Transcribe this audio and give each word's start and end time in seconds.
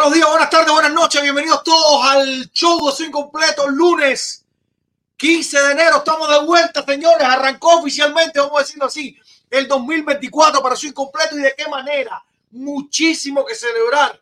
Buenos 0.00 0.14
días, 0.14 0.30
buenas 0.30 0.48
tardes, 0.48 0.72
buenas 0.72 0.94
noches, 0.94 1.20
bienvenidos 1.20 1.62
todos 1.62 2.06
al 2.06 2.50
show 2.52 2.86
de 2.86 2.96
su 2.96 3.04
incompleto, 3.04 3.68
lunes 3.68 4.46
15 5.18 5.60
de 5.60 5.72
enero, 5.72 5.98
estamos 5.98 6.26
de 6.26 6.42
vuelta, 6.46 6.82
señores, 6.82 7.28
arrancó 7.28 7.80
oficialmente, 7.80 8.40
vamos 8.40 8.56
a 8.56 8.62
decirlo 8.62 8.86
así, 8.86 9.14
el 9.50 9.68
2024 9.68 10.62
para 10.62 10.74
su 10.74 10.86
incompleto 10.86 11.38
y 11.38 11.42
de 11.42 11.54
qué 11.54 11.68
manera, 11.68 12.24
muchísimo 12.50 13.44
que 13.44 13.54
celebrar, 13.54 14.18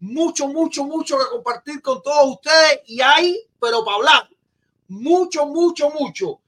mucho, 0.00 0.48
mucho, 0.48 0.84
mucho 0.84 1.16
que 1.16 1.24
compartir 1.30 1.80
con 1.80 2.02
todos 2.02 2.34
ustedes. 2.34 2.80
Y 2.88 3.00
hay, 3.00 3.40
pero 3.58 3.82
para 3.86 3.96
hablar, 3.96 4.28
mucho, 4.88 5.46
mucho, 5.46 5.88
mucho, 5.88 6.40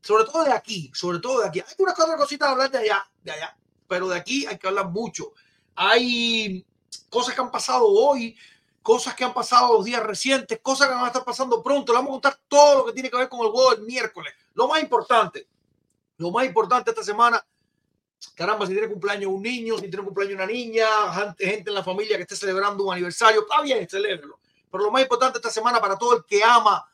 sobre 0.00 0.24
todo 0.24 0.42
de 0.42 0.52
aquí, 0.52 0.90
sobre 0.92 1.20
todo 1.20 1.42
de 1.42 1.46
aquí, 1.46 1.60
hay 1.60 1.74
unas 1.78 1.94
cuatro 1.94 2.16
cositas 2.16 2.48
a 2.48 2.50
hablar 2.50 2.72
de 2.72 2.78
allá, 2.78 3.08
de 3.22 3.30
allá, 3.30 3.56
pero 3.86 4.08
de 4.08 4.18
aquí 4.18 4.46
hay 4.46 4.58
que 4.58 4.66
hablar 4.66 4.88
mucho, 4.88 5.32
hay 5.76 6.66
cosas 7.08 7.34
que 7.34 7.40
han 7.40 7.50
pasado 7.50 7.86
hoy, 7.86 8.36
cosas 8.82 9.14
que 9.14 9.24
han 9.24 9.32
pasado 9.32 9.74
los 9.74 9.84
días 9.84 10.02
recientes, 10.02 10.58
cosas 10.60 10.88
que 10.88 10.94
van 10.94 11.04
a 11.04 11.08
estar 11.08 11.24
pasando 11.24 11.62
pronto. 11.62 11.92
Le 11.92 11.98
vamos 11.98 12.10
a 12.10 12.12
contar 12.12 12.40
todo 12.48 12.78
lo 12.78 12.84
que 12.86 12.92
tiene 12.92 13.10
que 13.10 13.16
ver 13.16 13.28
con 13.28 13.40
el 13.40 13.52
juego 13.52 13.70
del 13.70 13.82
miércoles. 13.82 14.34
Lo 14.54 14.68
más 14.68 14.82
importante, 14.82 15.46
lo 16.18 16.30
más 16.30 16.44
importante 16.44 16.90
esta 16.90 17.02
semana, 17.02 17.44
caramba, 18.34 18.66
si 18.66 18.72
tiene 18.72 18.88
cumpleaños 18.88 19.30
un 19.30 19.42
niño, 19.42 19.76
si 19.78 19.88
tiene 19.88 20.04
cumpleaños 20.04 20.36
una 20.36 20.46
niña, 20.46 20.86
gente, 21.38 21.70
en 21.70 21.74
la 21.74 21.84
familia 21.84 22.16
que 22.16 22.22
esté 22.22 22.36
celebrando 22.36 22.84
un 22.84 22.92
aniversario, 22.92 23.42
está 23.42 23.60
bien, 23.62 23.88
celébrelo. 23.88 24.38
Pero 24.70 24.84
lo 24.84 24.90
más 24.90 25.02
importante 25.02 25.38
esta 25.38 25.50
semana 25.50 25.80
para 25.80 25.96
todo 25.96 26.16
el 26.16 26.24
que 26.24 26.42
ama 26.42 26.88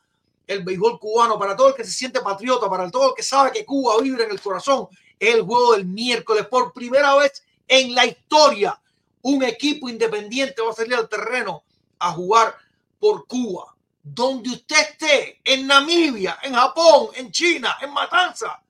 el 0.45 0.63
béisbol 0.63 0.99
cubano, 0.99 1.37
para 1.37 1.55
todo 1.55 1.69
el 1.69 1.75
que 1.75 1.83
se 1.83 1.91
siente 1.91 2.21
patriota, 2.21 2.69
para 2.69 2.89
todo 2.89 3.09
el 3.09 3.15
que 3.15 3.23
sabe 3.23 3.51
que 3.51 3.65
Cuba 3.65 4.01
vibra 4.01 4.25
en 4.25 4.31
el 4.31 4.41
corazón, 4.41 4.87
es 5.19 5.35
el 5.35 5.43
juego 5.43 5.73
del 5.73 5.85
miércoles. 5.85 6.47
Por 6.47 6.73
primera 6.73 7.15
vez 7.15 7.43
en 7.67 7.93
la 7.93 8.05
historia, 8.05 8.79
un 9.21 9.43
equipo 9.43 9.89
independiente 9.89 10.61
va 10.61 10.71
a 10.71 10.75
salir 10.75 10.95
al 10.95 11.09
terreno 11.09 11.63
a 11.99 12.11
jugar 12.11 12.55
por 12.99 13.27
Cuba. 13.27 13.75
Donde 14.01 14.49
usted 14.49 14.77
esté, 14.77 15.41
en 15.43 15.67
Namibia, 15.67 16.39
en 16.41 16.53
Japón, 16.53 17.09
en 17.15 17.31
China, 17.31 17.77
en 17.81 17.93
Matanza, 17.93 18.61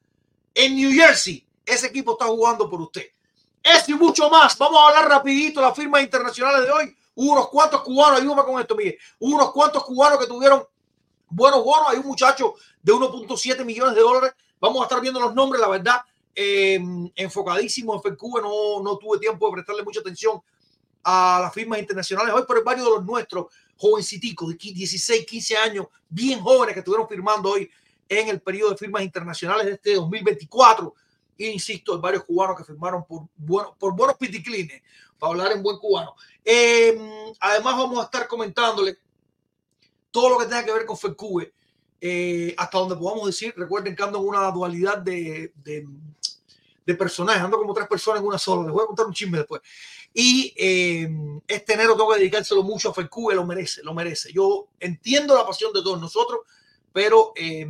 en 0.54 0.76
New 0.76 0.92
Jersey, 0.92 1.46
ese 1.66 1.88
equipo 1.88 2.14
está 2.14 2.26
jugando 2.26 2.70
por 2.70 2.82
usted. 2.82 3.06
Eso 3.62 3.92
y 3.92 3.94
mucho 3.94 4.30
más. 4.30 4.58
Vamos 4.58 4.80
a 4.80 4.88
hablar 4.88 5.10
rapidito 5.10 5.60
de 5.60 5.68
las 5.68 5.76
firmas 5.76 6.02
internacionales 6.02 6.66
de 6.66 6.72
hoy. 6.72 6.98
Hubo 7.16 7.34
unos 7.34 7.50
cuantos 7.50 7.82
cubanos, 7.82 8.20
ayúdame 8.20 8.44
con 8.44 8.60
esto, 8.60 8.76
Miguel. 8.76 8.98
Hubo 9.20 9.36
unos 9.36 9.52
cuantos 9.52 9.84
cubanos 9.84 10.20
que 10.20 10.26
tuvieron 10.26 10.66
buenos 11.30 11.64
bonos. 11.64 11.90
Hay 11.90 11.98
un 11.98 12.08
muchacho 12.08 12.56
de 12.82 12.94
1.7 12.94 13.64
millones 13.64 13.96
de 13.96 14.02
dólares. 14.02 14.34
Vamos 14.60 14.82
a 14.82 14.84
estar 14.86 15.00
viendo 15.00 15.20
los 15.20 15.34
nombres, 15.34 15.62
la 15.62 15.68
verdad 15.68 16.02
eh, 16.42 16.80
enfocadísimo 17.16 17.94
en 17.94 18.02
FECUBE, 18.02 18.42
no, 18.42 18.82
no 18.82 18.98
tuve 18.98 19.20
tiempo 19.20 19.46
de 19.48 19.54
prestarle 19.56 19.84
mucha 19.84 20.00
atención 20.00 20.42
a 21.04 21.40
las 21.42 21.54
firmas 21.54 21.80
internacionales 21.80 22.34
hoy, 22.34 22.44
pero 22.48 22.64
varios 22.64 22.86
de 22.86 22.92
los 22.92 23.06
nuestros, 23.06 23.48
jovenciticos 23.76 24.48
de 24.48 24.56
16, 24.56 25.26
15 25.26 25.58
años, 25.58 25.88
bien 26.08 26.40
jóvenes 26.40 26.74
que 26.74 26.80
estuvieron 26.80 27.10
firmando 27.10 27.52
hoy 27.52 27.70
en 28.08 28.30
el 28.30 28.42
periodo 28.42 28.72
de 28.72 28.78
firmas 28.78 29.04
internacionales 29.04 29.66
de 29.66 29.74
este 29.74 29.96
2024. 29.96 30.96
E 31.38 31.48
insisto, 31.48 31.96
hay 31.96 32.00
varios 32.00 32.24
cubanos 32.24 32.56
que 32.56 32.64
firmaron 32.64 33.04
por, 33.06 33.28
bueno, 33.36 33.76
por 33.78 33.94
buenos 33.94 34.16
piticlines, 34.16 34.82
para 35.18 35.32
hablar 35.32 35.52
en 35.52 35.62
buen 35.62 35.78
cubano. 35.78 36.16
Eh, 36.46 36.98
además, 37.42 37.76
vamos 37.76 38.00
a 38.00 38.04
estar 38.04 38.30
comentándole 38.30 38.98
todo 40.10 40.30
lo 40.30 40.38
que 40.38 40.46
tenga 40.46 40.64
que 40.64 40.72
ver 40.72 40.86
con 40.86 40.98
FECUBE, 40.98 41.54
eh, 42.00 42.56
hasta 42.58 42.78
donde 42.78 42.96
podamos 42.96 43.26
decir. 43.26 43.54
Recuerden 43.58 43.94
que 43.94 44.04
ando 44.04 44.20
en 44.20 44.28
una 44.28 44.50
dualidad 44.52 45.00
de, 45.00 45.54
de, 46.90 46.96
personajes, 46.96 47.42
ando 47.42 47.58
como 47.58 47.74
tres 47.74 47.88
personas 47.88 48.22
en 48.22 48.28
una 48.28 48.38
sola. 48.38 48.64
Les 48.64 48.72
voy 48.72 48.84
a 48.84 48.88
contar 48.88 49.06
un 49.06 49.14
chisme 49.14 49.38
después. 49.38 49.62
Y 50.14 50.54
eh, 50.58 51.10
este 51.48 51.74
enero 51.74 51.96
tengo 51.96 52.12
que 52.12 52.20
dedicárselo 52.20 52.64
mucho 52.64 52.90
a 52.90 52.94
FECUBE, 52.94 53.36
lo 53.36 53.46
merece, 53.46 53.84
lo 53.84 53.94
merece. 53.94 54.32
Yo 54.34 54.68
entiendo 54.80 55.36
la 55.36 55.46
pasión 55.46 55.72
de 55.74 55.82
todos 55.82 56.02
nosotros, 56.02 56.42
pero 56.92 57.34
eh, 57.36 57.68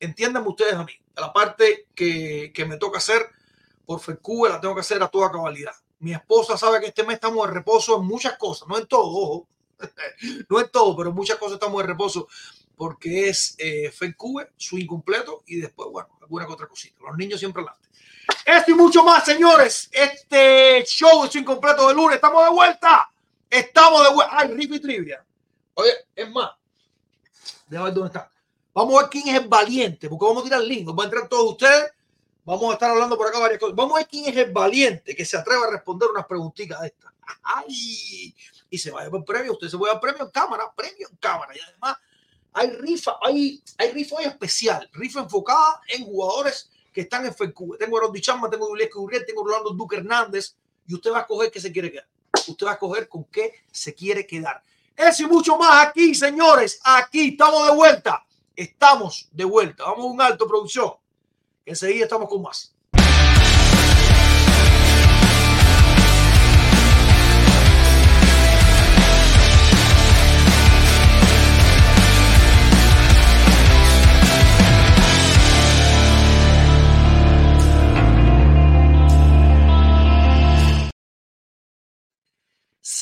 entiéndanme 0.00 0.48
ustedes 0.48 0.74
a 0.74 0.84
mí. 0.84 0.92
La 1.16 1.32
parte 1.32 1.88
que, 1.94 2.52
que 2.54 2.64
me 2.64 2.76
toca 2.76 2.98
hacer 2.98 3.28
por 3.84 4.00
FECUBE 4.00 4.50
la 4.50 4.60
tengo 4.60 4.74
que 4.74 4.80
hacer 4.80 5.02
a 5.02 5.08
toda 5.08 5.30
cabalidad. 5.30 5.74
Mi 5.98 6.12
esposa 6.12 6.56
sabe 6.56 6.80
que 6.80 6.86
este 6.86 7.04
mes 7.04 7.14
estamos 7.14 7.46
de 7.46 7.54
reposo 7.54 8.00
en 8.00 8.06
muchas 8.06 8.36
cosas, 8.36 8.66
no 8.68 8.78
en 8.78 8.86
todo, 8.86 9.06
ojo, 9.06 9.48
no 10.48 10.60
en 10.60 10.68
todo, 10.70 10.96
pero 10.96 11.10
en 11.10 11.14
muchas 11.14 11.36
cosas 11.36 11.54
estamos 11.54 11.80
de 11.80 11.86
reposo 11.86 12.28
porque 12.76 13.28
es 13.28 13.54
eh, 13.58 13.92
su 14.56 14.78
incompleto 14.78 15.44
y 15.46 15.60
después, 15.60 15.88
bueno, 15.90 16.08
alguna 16.20 16.48
otra 16.48 16.66
cosita. 16.66 16.98
Los 17.06 17.16
niños 17.16 17.38
siempre 17.38 17.62
adelante. 17.62 17.88
Esto 18.44 18.70
y 18.70 18.74
mucho 18.74 19.02
más, 19.04 19.24
señores. 19.24 19.88
Este 19.92 20.84
show 20.84 21.24
es 21.24 21.34
incompleto 21.36 21.88
de 21.88 21.94
lunes. 21.94 22.16
Estamos 22.16 22.44
de 22.44 22.50
vuelta. 22.50 23.10
Estamos 23.48 24.02
de 24.08 24.14
vuelta. 24.14 24.36
Ay, 24.36 24.48
Riff 24.48 24.72
y 24.72 24.80
Trivia. 24.80 25.24
Oye, 25.74 25.92
es 26.14 26.30
más. 26.30 26.50
Déjame 27.66 27.88
ver 27.88 27.94
dónde 27.94 28.08
está. 28.08 28.30
Vamos 28.74 28.94
a 28.94 29.02
ver 29.02 29.10
quién 29.10 29.28
es 29.28 29.42
el 29.42 29.48
valiente, 29.48 30.08
porque 30.08 30.24
vamos 30.24 30.42
a 30.42 30.44
tirar 30.44 30.60
link. 30.62 30.86
Nos 30.86 30.94
van 30.94 31.04
a 31.04 31.08
entrar 31.08 31.28
todos 31.28 31.52
ustedes. 31.52 31.92
Vamos 32.44 32.70
a 32.70 32.72
estar 32.72 32.90
hablando 32.90 33.16
por 33.16 33.28
acá 33.28 33.38
varias 33.38 33.60
cosas. 33.60 33.76
Vamos 33.76 33.94
a 33.94 33.98
ver 33.98 34.08
quién 34.08 34.26
es 34.26 34.36
el 34.36 34.52
valiente 34.52 35.14
que 35.14 35.24
se 35.24 35.36
atreve 35.36 35.64
a 35.64 35.70
responder 35.70 36.08
unas 36.10 36.26
preguntitas 36.26 36.80
de 36.80 36.88
estas. 36.88 37.12
Ay, 37.42 38.34
y 38.68 38.78
se 38.78 38.90
vaya 38.90 39.10
por 39.10 39.24
premio. 39.24 39.52
Usted 39.52 39.68
se 39.68 39.76
va 39.76 39.92
a 39.92 40.00
premio 40.00 40.24
en 40.24 40.30
cámara, 40.30 40.72
premio 40.74 41.08
en 41.08 41.16
cámara. 41.16 41.54
Y 41.56 41.60
además, 41.60 41.96
hay 42.52 42.70
rifa, 42.70 43.16
hay, 43.22 43.62
hay 43.78 43.92
rifa 43.92 44.16
hoy 44.16 44.24
especial, 44.24 44.88
rifa 44.92 45.20
enfocada 45.20 45.80
en 45.88 46.04
jugadores 46.04 46.70
que 46.92 47.02
están 47.02 47.24
en 47.26 47.34
FECUBE. 47.34 47.78
Tengo 47.78 47.98
a 47.98 48.02
Roddy 48.02 48.20
Chamba, 48.20 48.50
tengo 48.50 48.66
a 48.66 48.68
Gurriel, 48.68 49.24
tengo 49.26 49.42
a 49.42 49.44
Rolando 49.44 49.70
Duque 49.70 49.96
Hernández 49.96 50.56
y 50.86 50.94
usted 50.94 51.10
va 51.10 51.18
a 51.18 51.20
escoger 51.22 51.50
qué 51.50 51.60
se 51.60 51.72
quiere 51.72 51.90
quedar. 51.90 52.06
Usted 52.46 52.66
va 52.66 52.70
a 52.70 52.74
escoger 52.74 53.08
con 53.08 53.24
qué 53.24 53.52
se 53.70 53.94
quiere 53.94 54.26
quedar. 54.26 54.62
Eso 54.96 55.22
y 55.22 55.26
mucho 55.26 55.56
más 55.56 55.86
aquí, 55.86 56.14
señores. 56.14 56.80
Aquí 56.84 57.30
estamos 57.30 57.66
de 57.66 57.74
vuelta. 57.74 58.24
Estamos 58.54 59.28
de 59.32 59.44
vuelta. 59.44 59.84
Vamos 59.84 60.04
a 60.04 60.08
un 60.08 60.20
alto 60.20 60.46
producción. 60.46 60.92
Enseguida 61.64 62.04
estamos 62.04 62.28
con 62.28 62.42
más. 62.42 62.74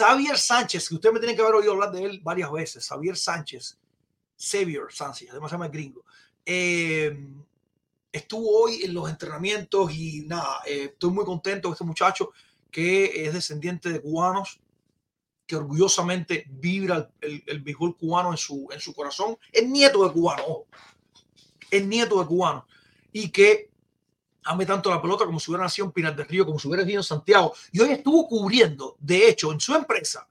Xavier 0.00 0.38
Sánchez, 0.38 0.88
que 0.88 0.94
usted 0.94 1.12
me 1.12 1.20
tiene 1.20 1.36
que 1.36 1.42
haber 1.42 1.56
oído 1.56 1.72
hablar 1.72 1.92
de 1.92 2.04
él 2.04 2.20
varias 2.22 2.50
veces. 2.50 2.86
Xavier 2.88 3.16
Sánchez, 3.16 3.78
Xavier 4.38 4.86
Sánchez, 4.88 5.28
además 5.30 5.50
se 5.50 5.54
llama 5.54 5.68
gringo. 5.68 6.04
Eh, 6.46 7.14
estuvo 8.10 8.62
hoy 8.62 8.82
en 8.82 8.94
los 8.94 9.10
entrenamientos 9.10 9.92
y 9.92 10.22
nada, 10.26 10.62
eh, 10.66 10.90
estoy 10.92 11.10
muy 11.10 11.24
contento 11.26 11.68
de 11.68 11.72
este 11.72 11.84
muchacho 11.84 12.30
que 12.70 13.26
es 13.26 13.34
descendiente 13.34 13.90
de 13.90 14.00
cubanos, 14.00 14.58
que 15.46 15.56
orgullosamente 15.56 16.46
vibra 16.48 17.10
el, 17.20 17.42
el, 17.46 17.76
cubano 17.76 18.30
en 18.30 18.38
su, 18.38 18.94
corazón. 18.94 19.36
Es 19.52 19.68
nieto 19.68 20.06
de 20.06 20.12
cubano, 20.12 20.64
es 21.70 21.86
nieto 21.86 22.20
de 22.20 22.26
cubano 22.26 22.66
y 23.12 23.30
que 23.30 23.69
ame 24.44 24.66
tanto 24.66 24.90
la 24.90 25.00
pelota 25.00 25.24
como 25.24 25.38
si 25.38 25.50
hubiera 25.50 25.64
nacido 25.64 25.86
en 25.86 25.92
Pinar 25.92 26.16
del 26.16 26.26
Río, 26.26 26.46
como 26.46 26.58
si 26.58 26.68
hubiera 26.68 26.82
nacido 26.82 27.00
en 27.00 27.04
Santiago. 27.04 27.54
Y 27.72 27.80
hoy 27.80 27.90
estuvo 27.90 28.26
cubriendo, 28.26 28.96
de 28.98 29.28
hecho, 29.28 29.52
en 29.52 29.60
su 29.60 29.74
empresa, 29.74 30.26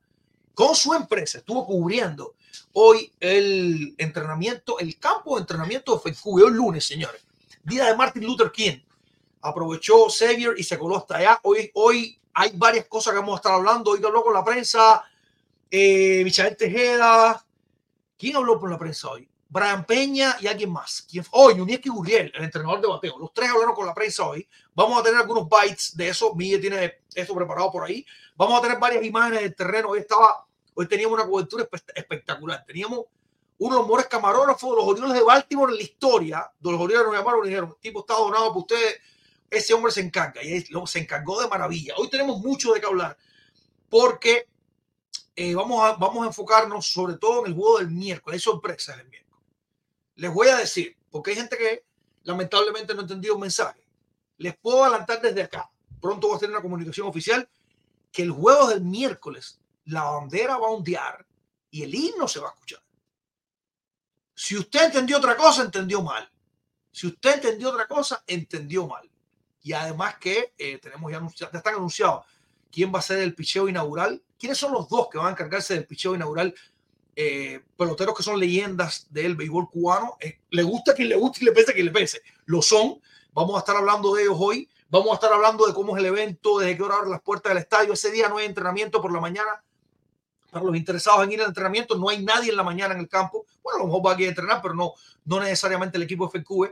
con 0.54 0.76
su 0.76 0.94
empresa, 0.94 1.38
estuvo 1.38 1.66
cubriendo 1.66 2.36
hoy 2.74 3.12
el 3.20 3.96
entrenamiento, 3.98 4.80
el 4.80 4.98
campo 5.00 5.36
de 5.36 5.42
entrenamiento 5.42 5.96
de 5.96 6.02
FECUBE, 6.02 6.44
hoy 6.44 6.52
lunes, 6.52 6.86
señores, 6.86 7.26
día 7.64 7.86
de 7.86 7.96
Martin 7.96 8.26
Luther 8.26 8.52
King. 8.52 8.80
Aprovechó 9.42 10.10
Xavier 10.10 10.54
y 10.58 10.64
se 10.64 10.78
coló 10.78 10.98
hasta 10.98 11.18
allá. 11.18 11.40
Hoy, 11.44 11.72
hoy 11.74 12.20
hay 12.34 12.52
varias 12.56 12.86
cosas 12.86 13.14
que 13.14 13.20
vamos 13.20 13.36
a 13.36 13.38
estar 13.38 13.54
hablando. 13.54 13.92
Hoy 13.92 14.02
habló 14.04 14.22
con 14.22 14.34
la 14.34 14.44
prensa 14.44 15.04
eh, 15.72 16.22
Michael 16.26 16.58
Tejeda. 16.58 17.46
¿Quién 18.18 18.36
habló 18.36 18.60
con 18.60 18.70
la 18.70 18.78
prensa 18.78 19.10
hoy? 19.10 19.30
Brian 19.50 19.84
Peña 19.84 20.38
y 20.40 20.48
alguien 20.48 20.72
más. 20.72 21.06
¿Quién 21.10 21.26
hoy, 21.32 21.58
Yunieski 21.58 21.90
Gurriel, 21.90 22.32
el 22.36 22.44
entrenador 22.44 22.80
de 22.82 22.88
bateo. 22.88 23.18
Los 23.18 23.34
tres 23.34 23.50
hablaron 23.50 23.74
con 23.74 23.88
la 23.88 23.96
prensa 23.96 24.24
hoy. 24.24 24.48
Vamos 24.76 25.00
a 25.00 25.04
tener 25.04 25.20
algunos 25.20 25.50
bytes 25.50 25.98
de 25.98 26.10
eso. 26.10 26.36
Miguel 26.36 26.62
tiene 26.62 27.02
eso 27.16 27.34
preparado 27.34 27.72
por 27.72 27.84
ahí. 27.84 28.06
Vamos 28.36 28.60
a 28.60 28.62
tener 28.62 28.78
varias 28.78 29.04
imágenes 29.04 29.42
del 29.42 29.56
terreno. 29.56 29.90
Hoy 29.90 30.00
estaba, 30.00 30.46
hoy 30.76 30.88
teníamos 30.88 31.20
una 31.20 31.28
cobertura 31.28 31.68
espectacular. 31.96 32.64
Teníamos 32.64 33.06
uno 33.58 33.76
de 33.78 33.82
mejores 33.82 34.06
camarógrafos 34.06 34.70
de 34.70 34.76
los 34.76 34.86
Orioles 34.86 35.14
de 35.16 35.24
Baltimore 35.24 35.72
en 35.72 35.78
la 35.78 35.84
historia. 35.84 36.52
De 36.60 36.72
los 36.72 36.80
Orioles 36.80 37.08
nos 37.08 37.16
llamaron 37.16 37.44
y 37.46 37.50
dijeron, 37.50 37.76
tipo 37.82 38.02
está 38.02 38.14
donado 38.14 38.50
para 38.50 38.60
ustedes. 38.60 39.02
Ese 39.50 39.74
hombre 39.74 39.92
se 39.92 40.02
encarga 40.02 40.44
y 40.44 40.62
se 40.62 41.00
encargó 41.00 41.42
de 41.42 41.48
maravilla. 41.48 41.96
Hoy 41.98 42.08
tenemos 42.08 42.40
mucho 42.40 42.72
de 42.72 42.80
qué 42.80 42.86
hablar 42.86 43.18
porque 43.90 44.48
eh, 45.36 45.56
vamos, 45.56 45.84
a, 45.84 45.94
vamos 45.94 46.24
a 46.24 46.28
enfocarnos 46.28 46.86
sobre 46.86 47.16
todo 47.16 47.42
en 47.42 47.52
el 47.52 47.58
juego 47.58 47.80
del 47.80 47.90
miércoles. 47.90 48.36
Hay 48.36 48.40
sorpresas 48.40 49.00
el 49.00 49.08
miércoles. 49.08 49.29
Les 50.20 50.34
voy 50.34 50.50
a 50.50 50.58
decir, 50.58 50.98
porque 51.10 51.32
hay 51.32 51.38
gente 51.38 51.58
que 51.58 51.86
lamentablemente 52.24 52.94
no 52.94 53.00
ha 53.00 53.04
entendido 53.04 53.36
el 53.36 53.40
mensaje. 53.40 53.88
Les 54.38 54.58
puedo 54.58 54.84
adelantar 54.84 55.22
desde 55.22 55.44
acá. 55.44 55.72
Pronto 56.02 56.28
voy 56.28 56.36
a 56.36 56.40
tener 56.40 56.56
una 56.56 56.62
comunicación 56.62 57.08
oficial 57.08 57.50
que 58.12 58.24
el 58.24 58.32
juego 58.32 58.68
del 58.68 58.82
miércoles, 58.82 59.62
la 59.86 60.04
bandera 60.04 60.58
va 60.58 60.68
a 60.68 60.72
ondear 60.72 61.26
y 61.72 61.84
el 61.84 61.96
himno 61.96 62.28
se 62.28 62.42
va 62.42 62.50
a 62.50 62.52
escuchar. 62.52 62.84
Si 64.36 64.58
usted 64.58 64.88
entendió 64.88 65.18
otra 65.18 65.38
cosa, 65.38 65.64
entendió 65.64 66.02
mal. 66.02 66.30
Si 66.92 67.08
usted 67.08 67.36
entendió 67.36 67.70
otra 67.70 67.88
cosa, 67.88 68.22
entendió 68.28 68.88
mal. 68.88 69.10
Y 69.62 69.72
además 69.72 70.18
que 70.20 70.54
eh, 70.58 70.80
tenemos 70.80 71.12
ya, 71.12 71.18
anunciado, 71.18 71.54
ya 71.54 71.58
están 71.60 71.76
anunciados 71.76 72.26
quién 72.70 72.94
va 72.94 73.00
a 73.00 73.04
ser 73.04 73.20
el 73.20 73.36
picheo 73.36 73.70
inaugural. 73.70 74.22
¿Quiénes 74.38 74.58
son 74.58 74.74
los 74.74 74.90
dos 74.90 75.08
que 75.10 75.18
van 75.18 75.28
a 75.28 75.32
encargarse 75.32 75.76
del 75.76 75.86
picheo 75.86 76.14
inaugural? 76.14 76.54
Eh, 77.16 77.62
peloteros 77.78 78.16
que 78.16 78.24
son 78.24 78.40
leyendas 78.40 79.08
del 79.10 79.36
béisbol 79.36 79.70
cubano. 79.70 80.18
Eh, 80.20 80.40
le 80.52 80.64
gusta 80.64 80.94
quien 80.94 81.10
le 81.10 81.16
guste 81.16 81.40
y 81.42 81.46
le 81.46 81.52
pese 81.52 81.72
a 81.72 81.74
quien 81.74 81.86
le 81.86 81.92
pese. 81.92 82.22
Lo 82.46 82.62
son. 82.62 83.02
Vamos 83.34 83.56
a 83.56 83.60
estar 83.60 83.76
hablando 83.76 84.14
de 84.14 84.24
ellos 84.24 84.38
hoy. 84.40 84.70
Vamos 84.90 85.12
a 85.12 85.14
estar 85.16 85.32
hablando 85.32 85.68
de 85.68 85.74
cómo 85.74 85.96
es 85.96 86.00
el 86.00 86.08
evento, 86.08 86.58
desde 86.58 86.76
qué 86.76 86.84
hora 86.84 86.96
abren 86.96 87.12
las 87.12 87.22
puertas 87.22 87.52
del 87.52 87.60
estadio. 87.60 87.94
Ese 87.94 88.12
día 88.12 88.28
no 88.28 88.38
hay 88.38 88.46
entrenamiento 88.46 89.02
por 89.02 89.14
la 89.14 89.20
mañana. 89.20 89.64
Para 90.50 90.66
los 90.66 90.76
interesados 90.76 91.24
en 91.24 91.32
ir 91.32 91.42
al 91.42 91.50
entrenamiento, 91.50 91.96
no 91.96 92.10
hay 92.10 92.24
nadie 92.24 92.50
en 92.50 92.58
la 92.58 92.64
mañana 92.64 92.96
en 92.96 93.02
el 93.02 93.08
campo. 93.08 93.46
Bueno, 93.62 93.78
a 93.78 93.82
lo 93.82 93.88
mejor 93.88 94.08
va 94.08 94.14
aquí 94.14 94.26
a 94.26 94.30
entrenar, 94.30 94.62
pero 94.64 94.74
no, 94.74 94.94
no 95.26 95.40
necesariamente 95.40 95.98
el 95.98 96.04
equipo 96.04 96.28
FQV. 96.28 96.72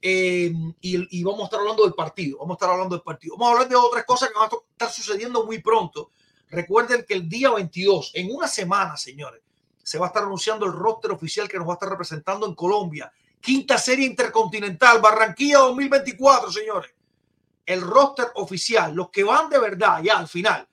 Eh, 0.00 0.52
y, 0.80 1.18
y, 1.20 1.24
vamos 1.24 1.40
a 1.40 1.44
estar 1.44 1.60
hablando 1.60 1.84
del 1.84 1.92
partido. 1.92 2.38
Vamos 2.38 2.54
a 2.54 2.56
estar 2.56 2.70
hablando 2.70 2.94
del 2.94 3.02
partido. 3.02 3.34
Vamos 3.36 3.48
a 3.48 3.52
hablar 3.52 3.68
de 3.68 3.76
otras 3.76 4.04
cosas 4.04 4.30
que 4.30 4.38
van 4.38 4.48
a 4.48 4.56
estar 4.72 4.90
sucediendo 4.90 5.44
muy 5.44 5.60
pronto. 5.60 6.10
Recuerden 6.48 7.04
que 7.06 7.14
el 7.14 7.28
día 7.28 7.50
22, 7.50 8.12
en 8.14 8.34
una 8.34 8.48
semana, 8.48 8.96
señores, 8.96 9.42
se 9.88 9.98
va 9.98 10.06
a 10.06 10.08
estar 10.08 10.22
anunciando 10.22 10.66
el 10.66 10.72
roster 10.72 11.10
oficial 11.12 11.48
que 11.48 11.56
nos 11.56 11.66
va 11.66 11.72
a 11.72 11.74
estar 11.76 11.88
representando 11.88 12.46
en 12.46 12.54
Colombia. 12.54 13.10
Quinta 13.40 13.78
serie 13.78 14.04
intercontinental, 14.06 15.00
Barranquilla 15.00 15.60
2024, 15.60 16.52
señores. 16.52 16.94
El 17.64 17.80
roster 17.80 18.26
oficial, 18.34 18.94
los 18.94 19.08
que 19.08 19.24
van 19.24 19.48
de 19.48 19.58
verdad 19.58 20.02
ya 20.02 20.18
al 20.18 20.28
final 20.28 20.68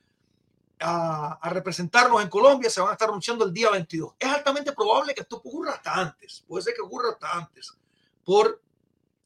a, 0.81 1.49
representarnos 1.49 2.21
en 2.21 2.27
Colombia 2.27 2.69
se 2.69 2.81
van 2.81 2.89
a 2.89 2.93
estar 2.93 3.07
anunciando 3.07 3.45
el 3.45 3.53
día 3.53 3.69
22. 3.69 4.15
Es 4.19 4.27
altamente 4.27 4.73
probable 4.73 5.15
que 5.15 5.21
esto 5.21 5.37
ocurra 5.37 5.71
hasta 5.71 5.93
antes, 5.93 6.43
puede 6.45 6.63
ser 6.63 6.73
que 6.73 6.81
ocurra 6.81 7.11
hasta 7.11 7.31
antes, 7.31 7.73
por 8.21 8.61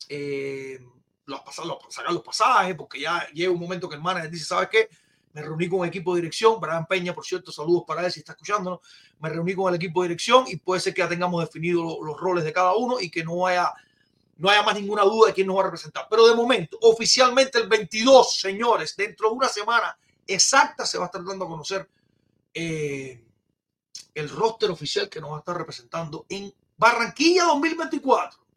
eh, 0.08 0.80
los, 1.26 1.42
los, 1.66 1.78
sacar 1.90 2.14
los 2.14 2.22
pasajes, 2.22 2.76
porque 2.76 3.02
ya 3.02 3.28
llega 3.34 3.52
un 3.52 3.60
momento 3.60 3.90
que 3.90 3.96
el 3.96 4.02
manager 4.02 4.30
dice, 4.30 4.46
¿sabes 4.46 4.70
qué? 4.70 4.88
Me 5.34 5.42
reuní 5.42 5.70
con 5.70 5.81
el 5.81 5.90
equipo 5.90 6.14
de 6.14 6.22
dirección, 6.22 6.60
Brian 6.60 6.86
Peña, 6.88 7.14
por 7.14 7.26
cierto, 7.26 7.52
saludos 7.52 7.84
para 7.86 8.06
él 8.06 8.12
si 8.12 8.20
está 8.20 8.34
escuchándonos. 8.34 8.80
Me 9.20 9.30
reuní 9.30 9.54
con 9.54 9.70
el 9.70 9.76
equipo 9.76 10.02
de 10.02 10.10
dirección 10.10 10.46
y 10.48 10.58
puede 10.58 10.81
ser 10.81 10.94
que 10.94 11.02
ya 11.02 11.10
tengamos 11.10 11.44
definido 11.44 11.83
los, 11.83 11.98
los 12.02 12.19
roles 12.19 12.44
de 12.44 12.52
cada 12.52 12.76
uno 12.76 13.00
y 13.00 13.09
que 13.09 13.24
no 13.24 13.45
haya, 13.45 13.71
no 14.38 14.50
haya 14.50 14.64
más 14.64 14.76
ninguna 14.76 15.04
duda 15.04 15.28
de 15.28 15.33
quién 15.33 15.48
nos 15.48 15.57
va 15.57 15.62
a 15.62 15.66
representar. 15.66 16.07
Pero 16.09 16.28
de 16.28 16.36
momento, 16.36 16.78
oficialmente 16.81 17.59
el 17.59 17.68
22, 17.68 18.36
señores, 18.40 18.95
dentro 18.95 19.30
de 19.30 19.36
una 19.36 19.48
semana 19.48 19.98
exacta 20.26 20.86
se 20.86 20.98
va 20.98 21.06
a 21.06 21.07
estar 21.07 21.24
dando 21.24 21.45
a 21.45 21.48
conocer 21.48 21.90
eh, 22.54 23.24
el 24.14 24.30
roster 24.30 24.71
oficial 24.71 25.09
que 25.09 25.21
nos 25.21 25.31
va 25.31 25.36
a 25.38 25.40
estar 25.40 25.57
representando 25.57 26.26
en 26.30 26.54
Barranquilla 26.78 27.45
2024 27.45 28.50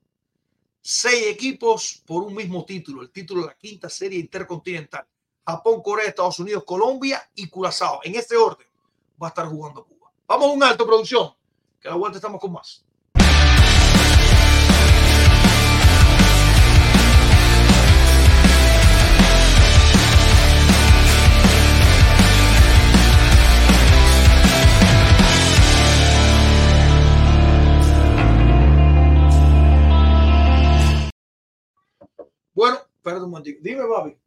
seis 0.82 1.28
equipos 1.28 2.02
por 2.04 2.24
un 2.24 2.34
mismo 2.34 2.64
título, 2.64 3.02
el 3.02 3.10
título 3.10 3.42
de 3.42 3.46
la 3.48 3.54
quinta 3.54 3.88
serie 3.88 4.18
intercontinental. 4.18 5.06
Japón, 5.44 5.82
Corea, 5.82 6.06
Estados 6.06 6.38
Unidos, 6.38 6.64
Colombia 6.64 7.20
y 7.34 7.48
Curazao. 7.48 8.00
En 8.04 8.14
este 8.14 8.36
orden 8.36 8.66
va 9.20 9.26
a 9.26 9.30
estar 9.30 9.46
jugando 9.46 9.84
Cuba. 9.84 10.12
Vamos 10.26 10.48
a 10.48 10.52
un 10.52 10.62
alto, 10.62 10.86
producción, 10.86 11.34
que 11.80 11.88
a 11.88 11.92
la 11.92 11.96
vuelta 11.96 12.18
estamos 12.18 12.40
con 12.40 12.52
más. 12.52 12.84
Bueno, 32.54 32.78
perdón 33.02 33.24
un 33.24 33.30
momentito. 33.30 33.58
Dime, 33.62 33.82
papi. 33.88 34.21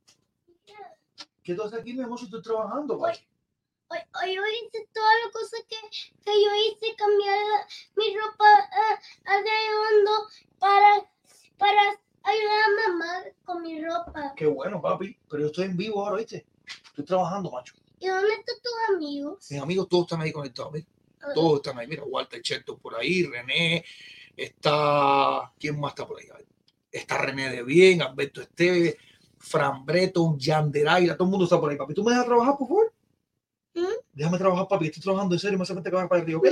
¿Qué 1.46 1.54
tú 1.54 1.62
haces 1.62 1.80
aquí, 1.80 1.94
mi 1.94 2.02
amor, 2.02 2.18
si 2.18 2.26
estoy 2.26 2.42
trabajando, 2.42 2.98
papi? 2.98 3.20
Hoy, 3.90 4.00
hoy, 4.00 4.38
hoy 4.40 4.50
hice 4.66 4.90
todas 4.92 5.12
las 5.24 5.32
cosas 5.32 5.64
que, 5.70 5.78
que 6.26 6.32
yo 6.44 6.50
hice, 6.56 6.96
cambiar 6.96 7.38
mi 7.96 8.18
ropa 8.18 8.46
uh, 8.46 9.30
alrededor 9.30 10.28
para, 10.58 11.08
para 11.60 11.82
ayudar 12.24 12.64
a 12.66 12.90
mamá 12.90 13.24
con 13.44 13.62
mi 13.62 13.80
ropa. 13.80 14.34
Qué 14.36 14.48
bueno, 14.48 14.82
papi. 14.82 15.20
Pero 15.30 15.42
yo 15.42 15.46
estoy 15.46 15.66
en 15.66 15.78
vivo 15.78 16.04
ahora, 16.04 16.18
¿viste? 16.18 16.48
Estoy 16.88 17.06
trabajando, 17.06 17.52
macho. 17.52 17.76
¿Y 18.00 18.08
dónde 18.08 18.34
están 18.34 18.56
tus 18.64 18.96
amigos? 18.96 19.52
Mis 19.52 19.62
amigos 19.62 19.88
todos 19.88 20.06
están 20.06 20.22
ahí 20.22 20.32
conectados, 20.32 20.74
mira. 20.74 20.88
Todos 21.36 21.58
están 21.58 21.78
ahí. 21.78 21.86
Mira, 21.86 22.06
Walter 22.06 22.42
Cheto 22.42 22.76
por 22.80 22.96
ahí, 22.96 23.24
René, 23.24 23.86
está... 24.36 25.54
¿Quién 25.60 25.80
más 25.80 25.92
está 25.92 26.08
por 26.08 26.20
ahí? 26.20 26.26
está 26.92 27.18
René 27.18 27.52
de 27.52 27.64
Bien, 27.64 28.02
Alberto 28.02 28.42
Esteve, 28.42 28.98
Fran 29.46 29.86
Breton, 29.86 30.40
Yanderaira, 30.40 31.16
todo 31.16 31.26
el 31.26 31.30
mundo 31.32 31.46
está 31.46 31.60
por 31.60 31.70
ahí, 31.70 31.78
papi. 31.78 31.94
¿Tú 31.94 32.04
me 32.04 32.12
dejas 32.12 32.26
trabajar, 32.26 32.58
por 32.58 32.68
favor? 32.68 32.94
¿Mm? 33.76 33.86
Déjame 34.14 34.38
trabajar, 34.40 34.68
papi. 34.68 34.88
Estoy 34.88 35.04
trabajando 35.04 35.36
en 35.36 35.40
serio, 35.40 35.58
me 35.58 35.64
hace 35.64 35.74
falta 35.76 35.90
que 35.90 35.96
vaya 35.96 36.10
para 36.10 36.22
el 36.22 36.28
río, 36.28 36.40
¿ok? 36.40 36.48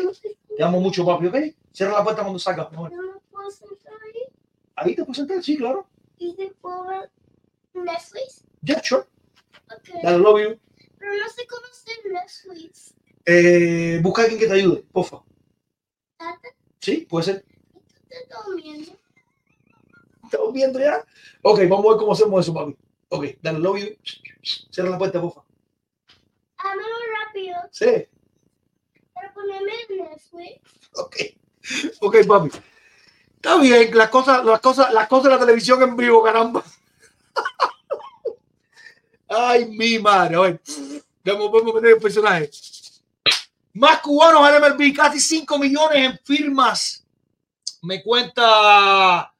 Te 0.55 0.63
amo 0.63 0.79
mucho, 0.79 1.03
papi, 1.03 1.27
¿ok? 1.27 1.35
Cierra 1.71 1.93
la 1.93 2.03
puerta 2.03 2.21
cuando 2.21 2.37
salgas, 2.37 2.67
por 2.67 2.75
favor. 2.75 2.91
¿No 2.93 3.13
me 3.13 3.19
puedo 3.31 3.49
sentar 3.49 3.93
ahí? 3.93 4.21
¿Ahí 4.75 4.95
te 4.95 5.03
puedo 5.03 5.15
sentar? 5.15 5.41
Sí, 5.43 5.57
claro. 5.57 5.87
¿Y 6.19 6.35
te 6.35 6.51
puedo 6.61 6.85
ver 6.85 7.09
Netflix? 7.73 8.43
Yeah, 8.61 8.81
sure. 8.83 9.05
Ok. 9.75 9.89
I 10.03 10.17
love 10.17 10.39
you. 10.39 10.59
Pero 10.99 11.11
no 11.15 11.29
sé 11.29 11.47
cómo 11.47 11.65
hacer 11.65 11.95
Netflix. 12.11 12.93
Eh, 13.25 13.99
busca 14.03 14.21
a 14.21 14.25
alguien 14.25 14.39
que 14.39 14.47
te 14.47 14.53
ayude, 14.53 14.85
porfa. 14.91 15.23
Tata, 16.17 16.49
¿Sí? 16.79 17.07
¿Puede 17.09 17.25
ser? 17.25 17.45
¿tú 17.73 17.79
estás 18.09 18.45
durmiendo? 18.45 18.91
¿Estamos 20.23 20.53
viendo 20.53 20.79
ya? 20.79 21.03
Ok, 21.41 21.59
vamos 21.69 21.85
a 21.85 21.89
ver 21.89 21.97
cómo 21.97 22.13
hacemos 22.13 22.45
eso, 22.45 22.53
papi. 22.53 22.77
Ok, 23.15 23.25
dale, 23.43 23.59
love 23.59 23.77
you. 23.79 23.95
Cierra 24.71 24.89
la 24.89 24.97
puerta, 24.97 25.21
porfa. 25.21 25.41
Hámelo 26.57 26.95
rápido 27.25 27.55
Sí. 27.71 28.07
para 29.13 29.31
ponerme 29.35 29.71
en 29.89 29.97
Netflix. 29.97 30.61
Ok. 30.95 31.15
Ok, 32.01 32.15
papi. 32.27 32.49
Está 33.35 33.57
bien, 33.59 33.95
las 33.95 34.09
cosas, 34.09 34.43
las 34.43 34.59
cosas, 34.61 34.91
las 34.91 35.07
cosas 35.07 35.25
de 35.25 35.29
la 35.29 35.39
televisión 35.39 35.83
en 35.83 35.95
vivo, 35.95 36.23
caramba. 36.23 36.63
Ay, 39.29 39.65
mi 39.65 39.99
madre. 39.99 40.59
Vamos, 41.23 41.51
vamos 41.51 41.71
a 41.71 41.75
meter 41.75 41.89
el 41.91 42.01
personaje. 42.01 42.49
Más 43.73 43.99
cubanos 44.01 44.41
al 44.43 44.59
MLB, 44.59 44.95
casi 44.95 45.19
5 45.19 45.59
millones 45.59 45.97
en 45.97 46.19
firmas. 46.23 47.05
Me 47.83 48.01
cuenta 48.01 49.32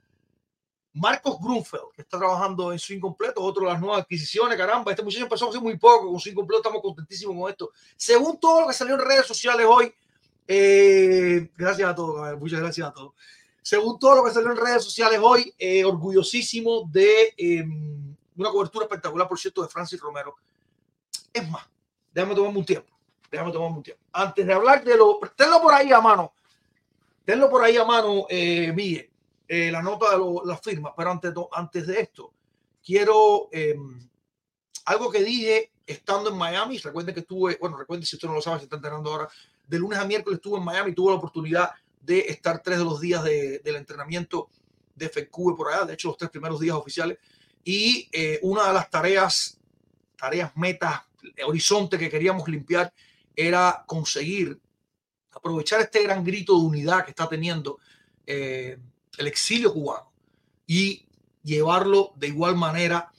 Marcos 0.94 1.38
Grunfeld, 1.42 1.92
que 1.96 2.04
está 2.04 2.20
trabajando 2.20 2.72
en 2.72 2.80
su 2.80 2.94
incompleto, 2.94 3.42
otro 3.42 3.66
de 3.66 3.72
las 3.72 3.82
nuevas 3.82 4.02
adquisiciones. 4.02 4.58
Caramba, 4.58 4.92
este 4.92 5.04
muchacho 5.04 5.24
empezó 5.24 5.50
hace 5.50 5.60
muy 5.60 5.78
poco 5.78 6.12
con 6.12 6.20
su 6.20 6.30
incompleto, 6.30 6.62
estamos 6.62 6.82
contentísimos 6.82 7.36
con 7.36 7.50
esto. 7.50 7.72
Según 7.98 8.40
todo 8.40 8.62
lo 8.62 8.68
que 8.68 8.74
salió 8.74 8.94
en 8.96 9.02
redes 9.02 9.26
sociales 9.26 9.66
hoy, 9.68 9.94
eh, 10.48 11.50
gracias 11.58 11.90
a 11.90 11.96
todos, 11.96 12.40
muchas 12.40 12.60
gracias 12.60 12.88
a 12.88 12.94
todos. 12.94 13.14
Según 13.62 13.98
todo 13.98 14.18
lo 14.18 14.24
que 14.26 14.32
salió 14.32 14.52
en 14.52 14.58
redes 14.58 14.84
sociales 14.84 15.20
hoy, 15.24 15.54
eh, 15.58 15.84
orgullosísimo 15.84 16.88
de 16.92 17.34
eh, 17.38 17.66
una 18.36 18.50
cobertura 18.50 18.86
espectacular, 18.86 19.28
por 19.28 19.40
cierto, 19.40 19.64
de 19.64 19.70
Francis 19.70 20.00
Romero. 20.00 20.36
Es 21.32 21.50
más, 21.50 21.66
déjame 22.14 22.36
tomarme 22.36 22.60
un 22.60 22.66
tiempo. 22.66 22.94
Déjame 23.32 23.52
tomarme 23.52 23.78
un 23.78 23.84
tiempo. 23.84 24.04
Antes 24.12 24.46
de 24.46 24.54
hablar 24.54 24.84
de 24.84 24.96
lo. 24.96 25.20
Tenlo 25.36 25.60
por 25.60 25.74
ahí 25.74 25.92
a 25.92 26.00
mano. 26.00 26.34
Tenlo 27.26 27.50
por 27.50 27.64
ahí 27.64 27.78
a 27.78 27.86
mano, 27.86 28.26
eh, 28.30 28.72
Miguel, 28.74 29.10
eh, 29.54 29.72
la 29.72 29.84
nota 29.84 30.10
de 30.10 30.18
lo, 30.18 30.44
las 30.44 30.60
firmas. 30.62 30.94
Pero 30.98 31.12
antes, 31.12 31.32
antes 31.52 31.86
de 31.86 32.02
esto, 32.02 32.34
quiero. 32.84 33.50
Eh, 33.52 33.76
algo 34.86 35.12
que 35.12 35.24
dije 35.24 35.72
estando 35.86 36.32
en 36.32 36.38
Miami. 36.38 36.80
Recuerden 36.80 37.14
que 37.14 37.20
estuve. 37.20 37.58
Bueno, 37.62 37.78
recuerden 37.78 38.04
si 38.04 38.16
usted 38.16 38.28
no 38.28 38.34
lo 38.34 38.42
sabe, 38.42 38.58
se 38.58 38.64
está 38.64 38.78
enterando 38.78 39.12
ahora. 39.12 39.30
De 39.68 39.78
lunes 39.78 40.00
a 40.00 40.06
miércoles 40.06 40.38
estuve 40.38 40.58
en 40.58 40.66
Miami. 40.66 40.94
Tuve 40.94 41.12
la 41.12 41.18
oportunidad 41.18 41.70
de 42.02 42.22
estar 42.22 42.64
tres 42.64 42.80
de 42.80 42.84
los 42.84 43.00
días 43.00 43.24
de, 43.24 43.60
del 43.60 43.76
entrenamiento 43.76 44.50
de 44.96 45.08
FECUBE 45.08 45.56
por 45.56 45.72
allá. 45.72 45.86
De 45.86 45.94
hecho, 45.94 46.08
los 46.08 46.18
tres 46.18 46.32
primeros 46.32 46.60
días 46.60 46.76
oficiales. 46.76 47.20
Y 47.64 48.10
eh, 48.12 48.40
una 48.42 48.68
de 48.68 48.74
las 48.74 48.90
tareas, 48.90 49.60
tareas, 50.18 50.52
metas, 50.58 51.02
horizonte 51.46 52.00
que 52.00 52.10
queríamos 52.10 52.48
limpiar 52.48 52.92
era 53.36 53.84
conseguir 53.86 54.60
aprovechar 55.32 55.80
este 55.80 56.02
gran 56.02 56.24
grito 56.24 56.58
de 56.58 56.66
unidad 56.66 57.06
que 57.06 57.12
está 57.12 57.30
teniendo 57.30 57.78
eh, 58.26 58.80
el 59.18 59.28
exilio 59.28 59.74
cubano 59.74 60.12
y 60.66 61.06
llevarlo 61.44 62.14
de 62.16 62.28
igual 62.28 62.56
manera 62.56 63.12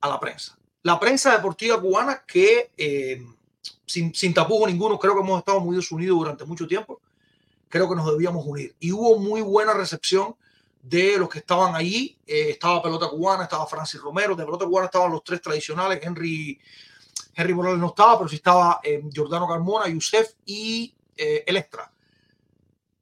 a 0.00 0.08
la 0.08 0.18
prensa. 0.18 0.58
La 0.82 0.98
prensa 0.98 1.32
deportiva 1.32 1.80
cubana 1.80 2.24
que 2.26 2.72
eh, 2.76 3.24
sin, 3.86 4.14
sin 4.14 4.32
tapujo 4.32 4.66
ninguno, 4.66 4.98
creo 4.98 5.14
que 5.14 5.20
hemos 5.20 5.38
estado 5.38 5.60
muy 5.60 5.76
desunidos 5.76 6.18
durante 6.18 6.44
mucho 6.44 6.66
tiempo, 6.66 7.00
creo 7.68 7.88
que 7.88 7.96
nos 7.96 8.10
debíamos 8.10 8.44
unir. 8.46 8.74
Y 8.80 8.92
hubo 8.92 9.18
muy 9.18 9.42
buena 9.42 9.72
recepción 9.72 10.36
de 10.82 11.18
los 11.18 11.28
que 11.28 11.40
estaban 11.40 11.74
allí. 11.74 12.16
Eh, 12.26 12.50
estaba 12.50 12.82
Pelota 12.82 13.08
Cubana, 13.08 13.44
estaba 13.44 13.66
Francis 13.66 14.00
Romero, 14.00 14.34
de 14.34 14.44
Pelota 14.44 14.64
Cubana 14.64 14.86
estaban 14.86 15.10
los 15.10 15.24
tres 15.24 15.40
tradicionales, 15.40 16.00
Henry, 16.02 16.60
Henry 17.34 17.54
Morales 17.54 17.78
no 17.78 17.88
estaba, 17.88 18.18
pero 18.18 18.28
sí 18.28 18.36
estaba 18.36 18.80
eh, 18.82 19.02
Jordano 19.14 19.48
Carmona, 19.48 19.88
Yusef 19.88 20.34
y 20.46 20.94
eh, 21.16 21.44
Electra. 21.46 21.90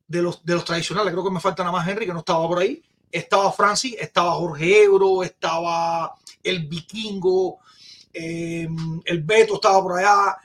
De 0.08 0.22
los, 0.22 0.44
de 0.44 0.54
los 0.54 0.64
tradicionales, 0.64 1.12
creo 1.12 1.22
que 1.22 1.30
me 1.30 1.38
falta 1.38 1.62
nada 1.62 1.76
más 1.76 1.86
Henry, 1.86 2.06
que 2.06 2.12
no 2.12 2.20
estaba 2.20 2.48
por 2.48 2.58
ahí. 2.58 2.82
Estaba 3.12 3.52
Francis, 3.52 3.94
estaba 3.98 4.32
Jorge 4.32 4.84
Ebro, 4.84 5.22
estaba 5.22 6.14
el 6.42 6.66
Vikingo, 6.66 7.58
eh, 8.12 8.68
el 9.04 9.22
Beto 9.22 9.54
estaba 9.54 9.82
por 9.82 9.98
allá. 9.98 10.36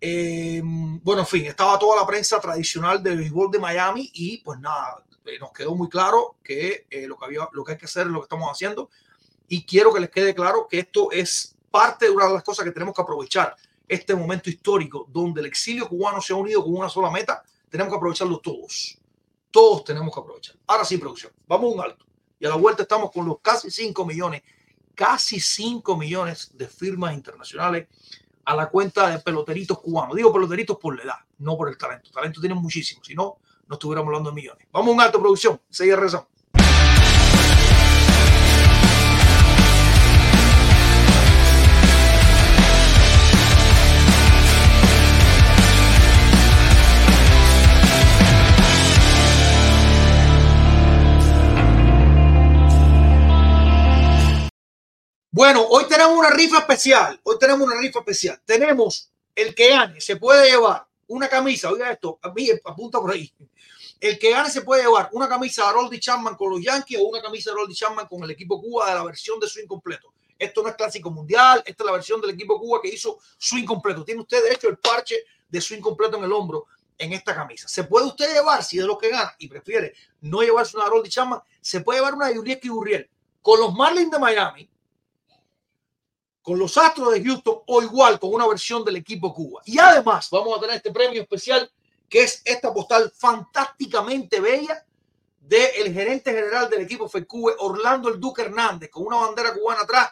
Eh, 0.00 0.60
bueno, 0.64 1.22
en 1.22 1.26
fin, 1.26 1.46
estaba 1.46 1.78
toda 1.78 2.00
la 2.00 2.06
prensa 2.06 2.40
tradicional 2.40 3.02
del 3.02 3.18
béisbol 3.18 3.50
de 3.50 3.58
Miami 3.58 4.10
y 4.12 4.38
pues 4.38 4.58
nada, 4.58 5.04
eh, 5.24 5.38
nos 5.38 5.52
quedó 5.52 5.74
muy 5.76 5.88
claro 5.88 6.36
que 6.42 6.86
lo 7.06 7.16
que 7.16 7.24
había, 7.24 7.48
lo 7.52 7.64
que 7.64 7.72
hay 7.72 7.78
que 7.78 7.84
hacer 7.84 8.06
es 8.06 8.12
lo 8.12 8.20
que 8.20 8.24
estamos 8.24 8.50
haciendo 8.50 8.90
y 9.48 9.64
quiero 9.64 9.92
que 9.92 10.00
les 10.00 10.10
quede 10.10 10.34
claro 10.34 10.66
que 10.68 10.80
esto 10.80 11.12
es 11.12 11.54
parte 11.70 12.06
de 12.06 12.10
una 12.10 12.26
de 12.26 12.34
las 12.34 12.42
cosas 12.42 12.64
que 12.64 12.72
tenemos 12.72 12.94
que 12.94 13.02
aprovechar 13.02 13.56
este 13.86 14.14
momento 14.14 14.50
histórico 14.50 15.06
donde 15.10 15.40
el 15.40 15.46
exilio 15.46 15.88
cubano 15.88 16.20
se 16.20 16.32
ha 16.32 16.36
unido 16.36 16.62
con 16.64 16.74
una 16.74 16.88
sola 16.88 17.10
meta, 17.10 17.42
tenemos 17.68 17.92
que 17.92 17.96
aprovecharlo 17.96 18.38
todos. 18.38 18.98
Todos 19.52 19.84
tenemos 19.84 20.12
que 20.12 20.20
aprovechar. 20.20 20.56
Ahora 20.66 20.84
sí, 20.84 20.98
producción, 20.98 21.32
vamos 21.46 21.70
a 21.70 21.74
un 21.74 21.80
alto. 21.80 22.06
Y 22.40 22.46
a 22.46 22.48
la 22.48 22.56
vuelta 22.56 22.82
estamos 22.82 23.12
con 23.12 23.24
los 23.26 23.38
casi 23.40 23.70
5 23.70 24.04
millones, 24.04 24.42
casi 24.96 25.38
5 25.38 25.96
millones 25.96 26.50
de 26.56 26.66
firmas 26.66 27.14
internacionales 27.14 27.86
a 28.44 28.56
la 28.56 28.68
cuenta 28.68 29.10
de 29.10 29.18
peloteritos 29.20 29.78
cubanos. 29.78 30.16
Digo 30.16 30.32
peloteritos 30.32 30.76
por 30.78 30.96
la 30.96 31.04
edad, 31.04 31.18
no 31.38 31.56
por 31.56 31.68
el 31.68 31.76
talento. 31.76 32.10
Talento 32.10 32.40
tienen 32.40 32.58
muchísimo, 32.58 33.04
si 33.04 33.14
no, 33.14 33.36
no 33.68 33.74
estuviéramos 33.74 34.08
hablando 34.08 34.30
de 34.30 34.34
millones. 34.34 34.66
Vamos 34.72 34.88
a 34.88 34.92
un 34.92 35.00
alto 35.00 35.20
producción, 35.20 35.60
seguir 35.70 35.96
rezando. 35.96 36.31
Bueno, 55.42 55.66
hoy 55.70 55.86
tenemos 55.88 56.16
una 56.16 56.30
rifa 56.30 56.58
especial. 56.58 57.20
Hoy 57.24 57.36
tenemos 57.36 57.66
una 57.66 57.76
rifa 57.80 57.98
especial. 57.98 58.40
Tenemos 58.44 59.10
el 59.34 59.56
que 59.56 59.70
gane, 59.70 60.00
se 60.00 60.14
puede 60.14 60.48
llevar 60.48 60.86
una 61.08 61.28
camisa. 61.28 61.68
Oiga 61.68 61.90
esto, 61.90 62.16
a 62.22 62.30
mí 62.30 62.48
apunta 62.64 63.00
por 63.00 63.10
ahí. 63.10 63.34
El 63.98 64.20
que 64.20 64.30
gane 64.30 64.48
se 64.50 64.60
puede 64.62 64.84
llevar 64.84 65.08
una 65.10 65.28
camisa 65.28 65.64
de 65.64 65.70
Harold 65.70 65.98
Chapman 65.98 66.36
con 66.36 66.48
los 66.48 66.62
Yankees 66.62 66.96
o 67.00 67.08
una 67.08 67.20
camisa 67.20 67.50
de 67.50 67.54
Harold 67.54 67.74
Chapman 67.74 68.06
con 68.06 68.22
el 68.22 68.30
equipo 68.30 68.60
Cuba 68.60 68.90
de 68.90 68.94
la 68.94 69.02
versión 69.02 69.40
de 69.40 69.48
su 69.48 69.58
incompleto. 69.58 70.14
Esto 70.38 70.62
no 70.62 70.68
es 70.68 70.76
clásico 70.76 71.10
mundial, 71.10 71.60
esta 71.66 71.82
es 71.82 71.86
la 71.86 71.92
versión 71.92 72.20
del 72.20 72.30
equipo 72.30 72.60
Cuba 72.60 72.78
que 72.80 72.90
hizo 72.90 73.18
su 73.36 73.58
incompleto. 73.58 74.04
Tiene 74.04 74.20
usted, 74.20 74.44
de 74.44 74.54
hecho, 74.54 74.68
el 74.68 74.78
parche 74.78 75.24
de 75.48 75.60
su 75.60 75.74
incompleto 75.74 76.18
en 76.18 76.22
el 76.22 76.32
hombro 76.32 76.66
en 76.96 77.14
esta 77.14 77.34
camisa. 77.34 77.66
Se 77.66 77.82
puede 77.82 78.06
usted 78.06 78.32
llevar, 78.32 78.62
si 78.62 78.78
de 78.78 78.84
los 78.84 78.96
que 78.96 79.08
gana 79.08 79.34
y 79.38 79.48
prefiere 79.48 79.92
no 80.20 80.42
llevarse 80.42 80.76
una 80.76 80.86
Harold 80.86 81.08
Chapman, 81.08 81.40
se 81.60 81.80
puede 81.80 81.98
llevar 81.98 82.14
una 82.14 82.28
de 82.28 82.36
Yuriek 82.36 82.64
y 82.64 82.68
Burriel 82.68 83.10
con 83.42 83.58
los 83.58 83.74
Marlins 83.74 84.12
de 84.12 84.20
Miami, 84.20 84.70
con 86.42 86.58
los 86.58 86.76
Astros 86.76 87.12
de 87.12 87.24
Houston 87.24 87.58
o 87.66 87.82
igual 87.82 88.18
con 88.18 88.34
una 88.34 88.46
versión 88.46 88.84
del 88.84 88.96
equipo 88.96 89.32
Cuba. 89.32 89.62
Y 89.64 89.78
además 89.78 90.28
vamos 90.30 90.58
a 90.58 90.60
tener 90.60 90.76
este 90.76 90.90
premio 90.90 91.22
especial 91.22 91.70
que 92.08 92.22
es 92.22 92.42
esta 92.44 92.74
postal 92.74 93.10
fantásticamente 93.16 94.40
bella 94.40 94.84
del 95.40 95.92
gerente 95.92 96.32
general 96.32 96.68
del 96.68 96.82
equipo 96.82 97.08
FECUBE, 97.08 97.54
Orlando 97.58 98.08
el 98.08 98.20
Duque 98.20 98.42
Hernández, 98.42 98.90
con 98.90 99.06
una 99.06 99.16
bandera 99.16 99.54
cubana 99.54 99.80
atrás 99.82 100.10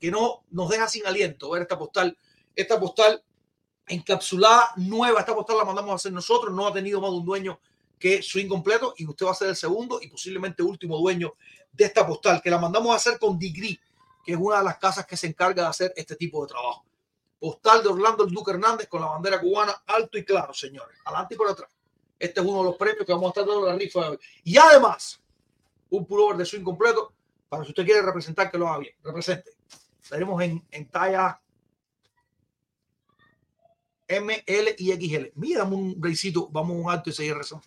que 0.00 0.10
no 0.10 0.44
nos 0.50 0.68
deja 0.70 0.88
sin 0.88 1.06
aliento 1.06 1.50
ver 1.50 1.62
esta 1.62 1.78
postal, 1.78 2.16
esta 2.56 2.80
postal 2.80 3.22
encapsulada 3.86 4.72
nueva, 4.76 5.20
esta 5.20 5.34
postal 5.34 5.58
la 5.58 5.64
mandamos 5.64 5.92
a 5.92 5.94
hacer 5.96 6.12
nosotros, 6.12 6.54
no 6.54 6.66
ha 6.66 6.72
tenido 6.72 7.00
más 7.00 7.10
de 7.10 7.16
un 7.18 7.24
dueño 7.24 7.60
que 7.98 8.22
su 8.22 8.40
incompleto 8.40 8.94
y 8.96 9.06
usted 9.06 9.26
va 9.26 9.30
a 9.30 9.34
ser 9.34 9.48
el 9.48 9.56
segundo 9.56 10.00
y 10.02 10.08
posiblemente 10.08 10.62
último 10.62 10.98
dueño 10.98 11.34
de 11.72 11.84
esta 11.84 12.06
postal, 12.06 12.42
que 12.42 12.50
la 12.50 12.58
mandamos 12.58 12.92
a 12.92 12.96
hacer 12.96 13.18
con 13.18 13.38
Degree, 13.38 13.78
que 14.24 14.32
es 14.32 14.38
una 14.38 14.58
de 14.58 14.64
las 14.64 14.78
casas 14.78 15.06
que 15.06 15.16
se 15.16 15.26
encarga 15.26 15.62
de 15.62 15.68
hacer 15.68 15.92
este 15.96 16.16
tipo 16.16 16.42
de 16.42 16.48
trabajo. 16.48 16.84
Postal 17.38 17.82
de 17.82 17.88
Orlando 17.88 18.24
el 18.24 18.32
Duque 18.32 18.52
Hernández 18.52 18.88
con 18.88 19.00
la 19.00 19.08
bandera 19.08 19.40
cubana 19.40 19.82
alto 19.86 20.16
y 20.16 20.24
claro, 20.24 20.54
señores. 20.54 20.98
Adelante 21.04 21.34
y 21.34 21.38
por 21.38 21.50
atrás. 21.50 21.70
Este 22.18 22.40
es 22.40 22.46
uno 22.46 22.58
de 22.58 22.64
los 22.64 22.76
premios 22.76 23.04
que 23.04 23.12
vamos 23.12 23.26
a 23.26 23.28
estar 23.30 23.46
dando 23.46 23.66
la 23.66 23.74
rifa 23.74 24.00
de 24.02 24.08
hoy. 24.10 24.18
Y 24.44 24.56
además, 24.56 25.20
un 25.90 26.06
pullover 26.06 26.36
de 26.36 26.44
swing 26.44 26.62
completo 26.62 27.12
para 27.48 27.64
si 27.64 27.70
usted 27.70 27.84
quiere 27.84 28.02
representar 28.02 28.50
que 28.50 28.58
lo 28.58 28.68
haga 28.68 28.78
bien. 28.78 28.94
Represente. 29.02 29.50
Tenemos 30.08 30.40
en, 30.42 30.64
en 30.70 30.88
talla 30.88 31.40
M, 34.08 34.44
L 34.46 34.76
y 34.78 34.92
XL. 34.92 35.32
Mira, 35.34 35.64
un 35.64 35.98
breicito, 35.98 36.48
vamos 36.48 36.76
a 36.76 36.80
un 36.80 36.90
alto 36.90 37.10
y 37.10 37.12
seguir 37.12 37.34
rezando. 37.34 37.66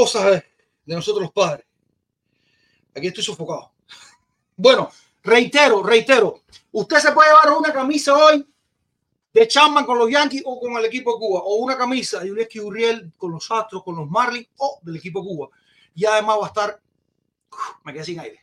Cosas 0.00 0.42
de, 0.86 0.94
nosotros 0.94 1.22
los 1.24 1.32
padres. 1.32 1.66
Aquí 2.94 3.08
estoy 3.08 3.24
sofocado. 3.24 3.72
Bueno, 4.56 4.90
reitero, 5.22 5.82
reitero. 5.82 6.42
Usted 6.72 6.98
se 6.98 7.12
puede 7.12 7.30
llevar 7.30 7.58
una 7.58 7.72
camisa 7.72 8.14
hoy 8.14 8.46
de 9.32 9.48
Chapman 9.48 9.86
con 9.86 9.98
los 9.98 10.10
Yankees 10.10 10.42
o 10.44 10.60
con 10.60 10.76
el 10.76 10.84
equipo 10.84 11.18
Cuba, 11.18 11.40
o 11.42 11.54
una 11.56 11.78
camisa 11.78 12.20
de 12.20 12.30
Ulesky 12.30 12.60
Uriel 12.60 13.10
con 13.16 13.32
los 13.32 13.50
Astros, 13.50 13.82
con 13.82 13.96
los 13.96 14.06
Marlins 14.10 14.48
o 14.58 14.78
del 14.82 14.96
equipo 14.96 15.24
Cuba. 15.24 15.48
Y 15.94 16.04
además 16.04 16.36
va 16.40 16.44
a 16.44 16.48
estar, 16.48 16.82
me 17.84 17.94
quedé 17.94 18.04
sin 18.04 18.20
aire. 18.20 18.38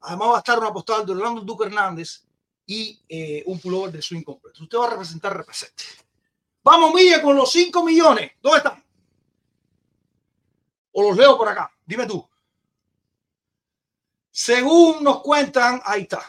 Además 0.00 0.28
va 0.30 0.36
a 0.36 0.38
estar 0.38 0.58
una 0.58 0.72
postal 0.72 1.04
de 1.04 1.12
Orlando 1.12 1.42
Duque 1.42 1.66
Hernández 1.66 2.24
y 2.64 2.98
eh, 3.08 3.42
un 3.44 3.60
pullover 3.60 3.92
de 3.92 4.00
swing 4.00 4.22
completo. 4.22 4.62
Usted 4.62 4.78
va 4.78 4.86
a 4.86 4.90
representar, 4.90 5.36
represente. 5.36 5.84
Vamos, 6.62 6.94
Milla, 6.94 7.20
con 7.20 7.36
los 7.36 7.52
5 7.52 7.84
millones. 7.84 8.32
¿Dónde 8.40 8.58
están? 8.58 8.85
O 10.98 11.02
los 11.02 11.14
leo 11.14 11.36
por 11.36 11.46
acá. 11.46 11.70
Dime 11.84 12.06
tú. 12.06 12.26
Según 14.30 15.04
nos 15.04 15.20
cuentan, 15.20 15.78
ahí 15.84 16.02
está. 16.02 16.22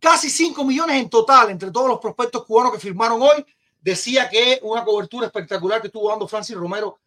Casi 0.00 0.28
5 0.28 0.64
millones 0.64 0.96
en 0.96 1.08
total 1.08 1.50
entre 1.50 1.70
todos 1.70 1.86
los 1.86 2.00
prospectos 2.00 2.44
cubanos 2.44 2.72
que 2.72 2.80
firmaron 2.80 3.22
hoy. 3.22 3.46
Decía 3.80 4.28
que 4.28 4.58
una 4.64 4.84
cobertura 4.84 5.26
espectacular 5.26 5.80
que 5.80 5.86
estuvo 5.86 6.10
dando 6.10 6.26
Francis 6.26 6.56
Romero 6.56 6.98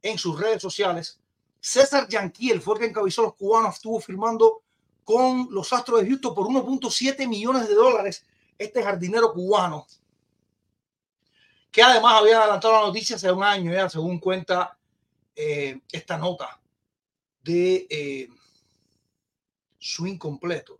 en 0.00 0.16
sus 0.16 0.38
redes 0.38 0.62
sociales. 0.62 1.18
César 1.58 2.06
Yanquiel 2.06 2.62
fue 2.62 2.74
el 2.74 2.80
que 2.82 2.86
encabezó 2.86 3.22
a 3.22 3.24
los 3.24 3.34
cubanos, 3.34 3.74
estuvo 3.74 3.98
firmando 3.98 4.62
con 5.02 5.48
los 5.50 5.72
Astros 5.72 6.02
de 6.02 6.06
Houston 6.06 6.36
por 6.36 6.46
1.7 6.46 7.26
millones 7.26 7.66
de 7.66 7.74
dólares. 7.74 8.24
Este 8.56 8.80
jardinero 8.80 9.32
cubano, 9.32 9.88
que 11.72 11.82
además 11.82 12.20
había 12.20 12.38
adelantado 12.38 12.74
la 12.74 12.86
noticia 12.86 13.16
hace 13.16 13.32
un 13.32 13.42
año, 13.42 13.72
ya, 13.72 13.88
según 13.88 14.20
cuenta 14.20 14.76
eh, 15.34 15.80
esta 15.90 16.18
nota 16.18 16.60
de 17.42 17.86
eh, 17.88 18.28
swing 19.78 20.18
completo. 20.18 20.78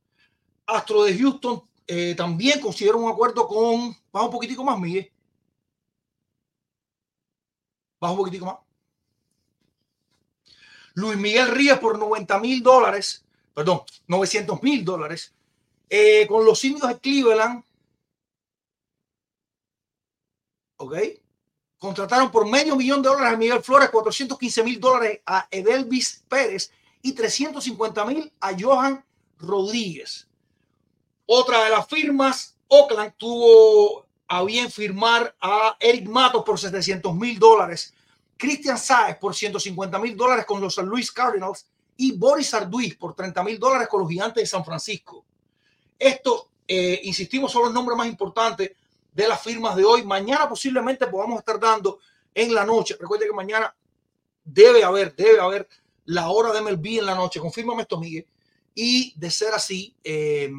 Astro 0.66 1.04
de 1.04 1.18
Houston 1.18 1.62
eh, 1.86 2.14
también 2.14 2.60
consiguieron 2.60 3.04
un 3.04 3.10
acuerdo 3.10 3.48
con, 3.48 3.96
baja 4.12 4.26
un 4.26 4.32
poquitico 4.32 4.62
más, 4.62 4.78
Miguel. 4.78 5.10
Baja 7.98 8.12
un 8.12 8.18
poquitico 8.18 8.46
más. 8.46 8.58
Luis 10.94 11.16
Miguel 11.16 11.48
Ríos 11.48 11.78
por 11.78 11.98
90 11.98 12.38
mil 12.38 12.62
dólares, 12.62 13.24
perdón, 13.54 13.82
900 14.06 14.62
mil 14.62 14.84
dólares, 14.84 15.34
eh, 15.88 16.26
con 16.26 16.44
los 16.44 16.62
indios 16.64 16.88
de 16.88 16.98
Cleveland. 16.98 17.64
Ok. 20.82 20.96
Contrataron 21.78 22.32
por 22.32 22.48
medio 22.48 22.74
millón 22.74 23.02
de 23.02 23.08
dólares 23.08 23.34
a 23.34 23.36
Miguel 23.36 23.62
Flores, 23.62 23.88
415 23.90 24.64
mil 24.64 24.80
dólares 24.80 25.20
a 25.24 25.46
Edelvis 25.48 26.24
Pérez 26.28 26.72
y 27.02 27.12
350 27.12 28.04
mil 28.04 28.32
a 28.40 28.50
Johan 28.58 29.04
Rodríguez. 29.38 30.26
Otra 31.24 31.62
de 31.64 31.70
las 31.70 31.86
firmas, 31.86 32.56
Oakland 32.66 33.14
tuvo 33.16 34.06
a 34.26 34.42
bien 34.42 34.72
firmar 34.72 35.36
a 35.40 35.76
Eric 35.78 36.08
Matos 36.08 36.42
por 36.44 36.58
700 36.58 37.14
mil 37.14 37.38
dólares, 37.38 37.94
Christian 38.36 38.78
Saez 38.78 39.18
por 39.18 39.36
150 39.36 40.00
mil 40.00 40.16
dólares 40.16 40.46
con 40.46 40.60
los 40.60 40.74
San 40.74 40.86
Luis 40.86 41.12
Cardinals 41.12 41.66
y 41.96 42.10
Boris 42.10 42.54
Arduis 42.54 42.96
por 42.96 43.14
30 43.14 43.44
mil 43.44 43.56
dólares 43.60 43.86
con 43.86 44.00
los 44.00 44.08
Gigantes 44.08 44.42
de 44.42 44.46
San 44.48 44.64
Francisco. 44.64 45.24
Esto, 45.96 46.48
eh, 46.66 47.02
insistimos, 47.04 47.52
son 47.52 47.66
los 47.66 47.72
nombres 47.72 47.96
más 47.96 48.08
importantes 48.08 48.72
de 49.12 49.28
las 49.28 49.42
firmas 49.42 49.76
de 49.76 49.84
hoy. 49.84 50.04
Mañana 50.04 50.48
posiblemente 50.48 51.06
podamos 51.06 51.38
estar 51.38 51.60
dando 51.60 51.98
en 52.34 52.54
la 52.54 52.64
noche. 52.64 52.96
Recuerde 52.98 53.26
que 53.26 53.32
mañana 53.32 53.74
debe 54.44 54.82
haber, 54.84 55.14
debe 55.14 55.40
haber 55.40 55.68
la 56.06 56.30
hora 56.30 56.52
de 56.52 56.60
MLB 56.60 56.98
en 56.98 57.06
la 57.06 57.14
noche. 57.14 57.40
Confírmame 57.40 57.82
esto, 57.82 57.98
Miguel. 57.98 58.26
Y 58.74 59.12
de 59.16 59.30
ser 59.30 59.52
así, 59.52 59.94
eh, 60.02 60.50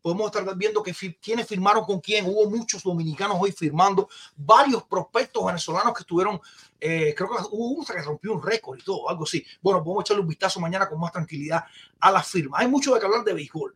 podemos 0.00 0.26
estar 0.26 0.56
viendo 0.56 0.84
que 0.84 0.94
quienes 1.20 1.48
firmaron 1.48 1.84
con 1.84 2.00
quién. 2.00 2.26
Hubo 2.26 2.48
muchos 2.48 2.84
dominicanos 2.84 3.38
hoy 3.40 3.50
firmando, 3.50 4.08
varios 4.36 4.84
prospectos 4.84 5.44
venezolanos 5.44 5.92
que 5.94 6.02
estuvieron, 6.02 6.40
eh, 6.78 7.12
creo 7.16 7.28
que 7.28 7.42
hubo 7.50 7.70
uno 7.70 7.84
que 7.84 8.00
rompió 8.02 8.34
un 8.34 8.40
récord 8.40 8.78
y 8.78 8.82
todo, 8.82 9.08
algo 9.08 9.24
así. 9.24 9.44
Bueno, 9.60 9.82
podemos 9.82 10.04
echarle 10.04 10.22
un 10.22 10.28
vistazo 10.28 10.60
mañana 10.60 10.88
con 10.88 11.00
más 11.00 11.10
tranquilidad 11.10 11.64
a 11.98 12.12
las 12.12 12.28
firmas. 12.28 12.60
Hay 12.60 12.68
mucho 12.68 12.94
de 12.94 13.00
que 13.00 13.06
hablar 13.06 13.24
de 13.24 13.34
béisbol, 13.34 13.74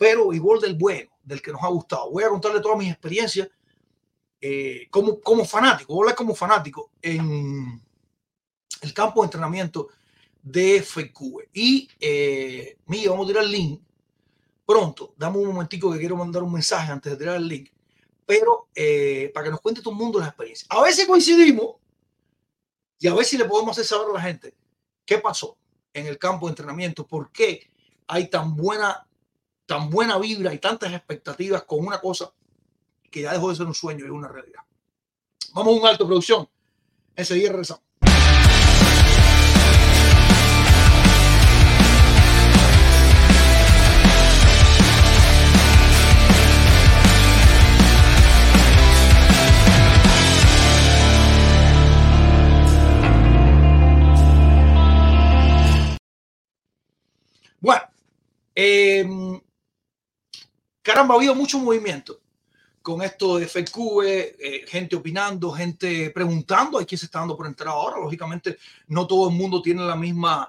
pero 0.00 0.28
béisbol 0.28 0.62
del 0.62 0.76
bueno, 0.76 1.10
del 1.22 1.42
que 1.42 1.52
nos 1.52 1.62
ha 1.62 1.68
gustado. 1.68 2.10
Voy 2.10 2.24
a 2.24 2.30
contarle 2.30 2.62
todas 2.62 2.78
mis 2.78 2.90
experiencias 2.90 3.50
eh, 4.40 4.86
como, 4.88 5.20
como 5.20 5.44
fanático, 5.44 5.92
voy 5.92 6.04
hablar 6.04 6.16
como 6.16 6.34
fanático 6.34 6.92
en 7.02 7.82
el 8.80 8.94
campo 8.94 9.20
de 9.20 9.26
entrenamiento 9.26 9.88
de 10.42 10.82
FECUBE. 10.82 11.50
Y, 11.52 11.86
eh, 12.00 12.78
mira, 12.86 13.10
vamos 13.10 13.26
a 13.26 13.28
tirar 13.28 13.44
el 13.44 13.50
link 13.50 13.82
pronto. 14.64 15.12
Dame 15.18 15.36
un 15.36 15.48
momentico 15.48 15.92
que 15.92 15.98
quiero 15.98 16.16
mandar 16.16 16.44
un 16.44 16.54
mensaje 16.54 16.90
antes 16.90 17.12
de 17.12 17.18
tirar 17.18 17.36
el 17.36 17.46
link, 17.46 17.68
pero 18.24 18.68
eh, 18.74 19.30
para 19.34 19.44
que 19.44 19.50
nos 19.50 19.60
cuente 19.60 19.82
todo 19.82 19.92
el 19.92 20.00
mundo 20.00 20.18
la 20.18 20.28
experiencia. 20.28 20.66
A 20.70 20.82
veces 20.82 21.06
coincidimos 21.06 21.76
y 22.98 23.06
a 23.06 23.12
veces 23.14 23.38
le 23.38 23.44
podemos 23.44 23.72
hacer 23.72 23.84
saber 23.84 24.08
a 24.08 24.14
la 24.14 24.22
gente 24.22 24.54
qué 25.04 25.18
pasó 25.18 25.58
en 25.92 26.06
el 26.06 26.16
campo 26.16 26.46
de 26.46 26.52
entrenamiento, 26.52 27.06
por 27.06 27.30
qué 27.30 27.68
hay 28.06 28.30
tan 28.30 28.56
buena, 28.56 29.06
tan 29.70 29.88
buena 29.88 30.18
vibra 30.18 30.52
y 30.52 30.58
tantas 30.58 30.92
expectativas 30.92 31.62
con 31.62 31.86
una 31.86 32.00
cosa 32.00 32.32
que 33.08 33.22
ya 33.22 33.32
dejó 33.32 33.50
de 33.50 33.54
ser 33.54 33.66
un 33.66 33.74
sueño 33.74 34.04
y 34.04 34.08
es 34.08 34.10
una 34.10 34.26
realidad. 34.26 34.62
Vamos 35.54 35.76
a 35.76 35.80
un 35.80 35.86
alto 35.86 36.08
producción. 36.08 36.48
Enseguida 37.14 37.50
regresamos. 37.50 37.84
Bueno, 57.60 57.82
eh, 58.56 59.40
caramba, 60.90 61.14
ha 61.14 61.18
habido 61.18 61.34
mucho 61.34 61.58
movimiento 61.58 62.20
con 62.82 63.02
esto 63.02 63.38
de 63.38 63.46
FQ, 63.46 64.02
eh, 64.04 64.64
gente 64.66 64.96
opinando, 64.96 65.52
gente 65.52 66.10
preguntando, 66.10 66.78
hay 66.78 66.86
quien 66.86 66.98
se 66.98 67.06
está 67.06 67.18
dando 67.18 67.36
por 67.36 67.46
entrar 67.46 67.68
ahora. 67.68 67.98
Lógicamente, 67.98 68.58
no 68.88 69.06
todo 69.06 69.28
el 69.28 69.36
mundo 69.36 69.60
tiene 69.60 69.82
la 69.82 69.96
misma 69.96 70.48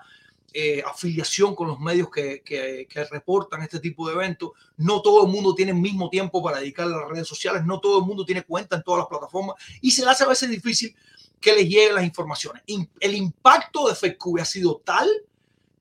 eh, 0.53 0.81
afiliación 0.85 1.55
con 1.55 1.67
los 1.67 1.79
medios 1.79 2.09
que, 2.09 2.41
que, 2.43 2.87
que, 2.89 3.03
reportan 3.05 3.61
este 3.61 3.79
tipo 3.79 4.07
de 4.07 4.15
eventos. 4.15 4.51
No 4.77 5.01
todo 5.01 5.25
el 5.25 5.31
mundo 5.31 5.53
tiene 5.53 5.71
el 5.71 5.77
mismo 5.77 6.09
tiempo 6.09 6.41
para 6.41 6.59
dedicarle 6.59 6.95
a 6.95 6.99
las 6.99 7.09
redes 7.09 7.27
sociales, 7.27 7.65
no 7.65 7.79
todo 7.79 7.99
el 7.99 8.05
mundo 8.05 8.25
tiene 8.25 8.43
cuenta 8.43 8.77
en 8.77 8.83
todas 8.83 8.99
las 8.99 9.07
plataformas 9.07 9.55
y 9.81 9.91
se 9.91 10.03
le 10.03 10.11
hace 10.11 10.23
a 10.23 10.27
veces 10.27 10.49
difícil 10.49 10.95
que 11.39 11.53
les 11.53 11.67
lleguen 11.67 11.95
las 11.95 12.03
informaciones. 12.03 12.63
El 12.99 13.15
impacto 13.15 13.87
de 13.87 13.95
FQ 13.95 14.39
ha 14.39 14.45
sido 14.45 14.81
tal 14.83 15.09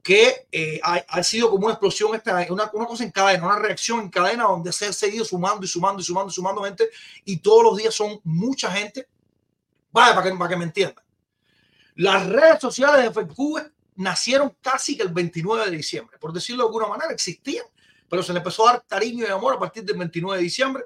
que 0.02 0.46
eh, 0.50 0.80
ha, 0.82 1.04
ha, 1.08 1.22
sido 1.22 1.50
como 1.50 1.66
una 1.66 1.74
explosión, 1.74 2.14
esta, 2.14 2.46
una, 2.48 2.70
una, 2.72 2.86
cosa 2.86 3.04
en 3.04 3.10
cadena, 3.10 3.44
una 3.44 3.58
reacción 3.58 4.00
en 4.00 4.08
cadena 4.08 4.44
donde 4.44 4.72
se 4.72 4.86
ha 4.86 4.92
seguido 4.92 5.24
sumando 5.24 5.64
y 5.64 5.68
sumando 5.68 6.00
y 6.00 6.04
sumando 6.04 6.30
y 6.30 6.34
sumando 6.34 6.62
gente 6.62 6.88
y 7.24 7.38
todos 7.38 7.62
los 7.64 7.76
días 7.76 7.94
son 7.94 8.20
mucha 8.24 8.70
gente. 8.72 9.06
Vaya, 9.92 10.14
para 10.14 10.30
que, 10.30 10.36
para 10.36 10.48
que 10.48 10.56
me 10.56 10.64
entiendan. 10.64 11.04
Las 11.96 12.26
redes 12.26 12.60
sociales 12.60 13.04
de 13.04 13.12
FECUBE 13.12 13.72
nacieron 13.96 14.56
casi 14.60 14.96
que 14.96 15.02
el 15.02 15.10
29 15.10 15.66
de 15.66 15.76
diciembre, 15.76 16.16
por 16.18 16.32
decirlo 16.32 16.64
de 16.64 16.68
alguna 16.68 16.86
manera, 16.86 17.12
existían, 17.12 17.66
pero 18.08 18.22
se 18.22 18.32
le 18.32 18.38
empezó 18.38 18.66
a 18.66 18.72
dar 18.72 18.84
cariño 18.86 19.26
y 19.26 19.30
amor 19.30 19.54
a 19.54 19.58
partir 19.58 19.84
del 19.84 19.98
29 19.98 20.38
de 20.38 20.44
diciembre, 20.44 20.84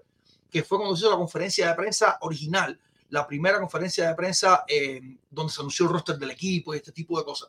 que 0.50 0.62
fue 0.64 0.78
cuando 0.78 0.96
se 0.96 1.02
hizo 1.02 1.10
la 1.10 1.16
conferencia 1.16 1.68
de 1.68 1.74
prensa 1.74 2.18
original, 2.22 2.78
la 3.10 3.26
primera 3.26 3.60
conferencia 3.60 4.08
de 4.08 4.14
prensa 4.14 4.64
eh, 4.66 5.00
donde 5.30 5.52
se 5.52 5.60
anunció 5.60 5.86
el 5.86 5.92
roster 5.92 6.18
del 6.18 6.30
equipo 6.30 6.74
y 6.74 6.78
este 6.78 6.90
tipo 6.90 7.18
de 7.18 7.24
cosas. 7.24 7.48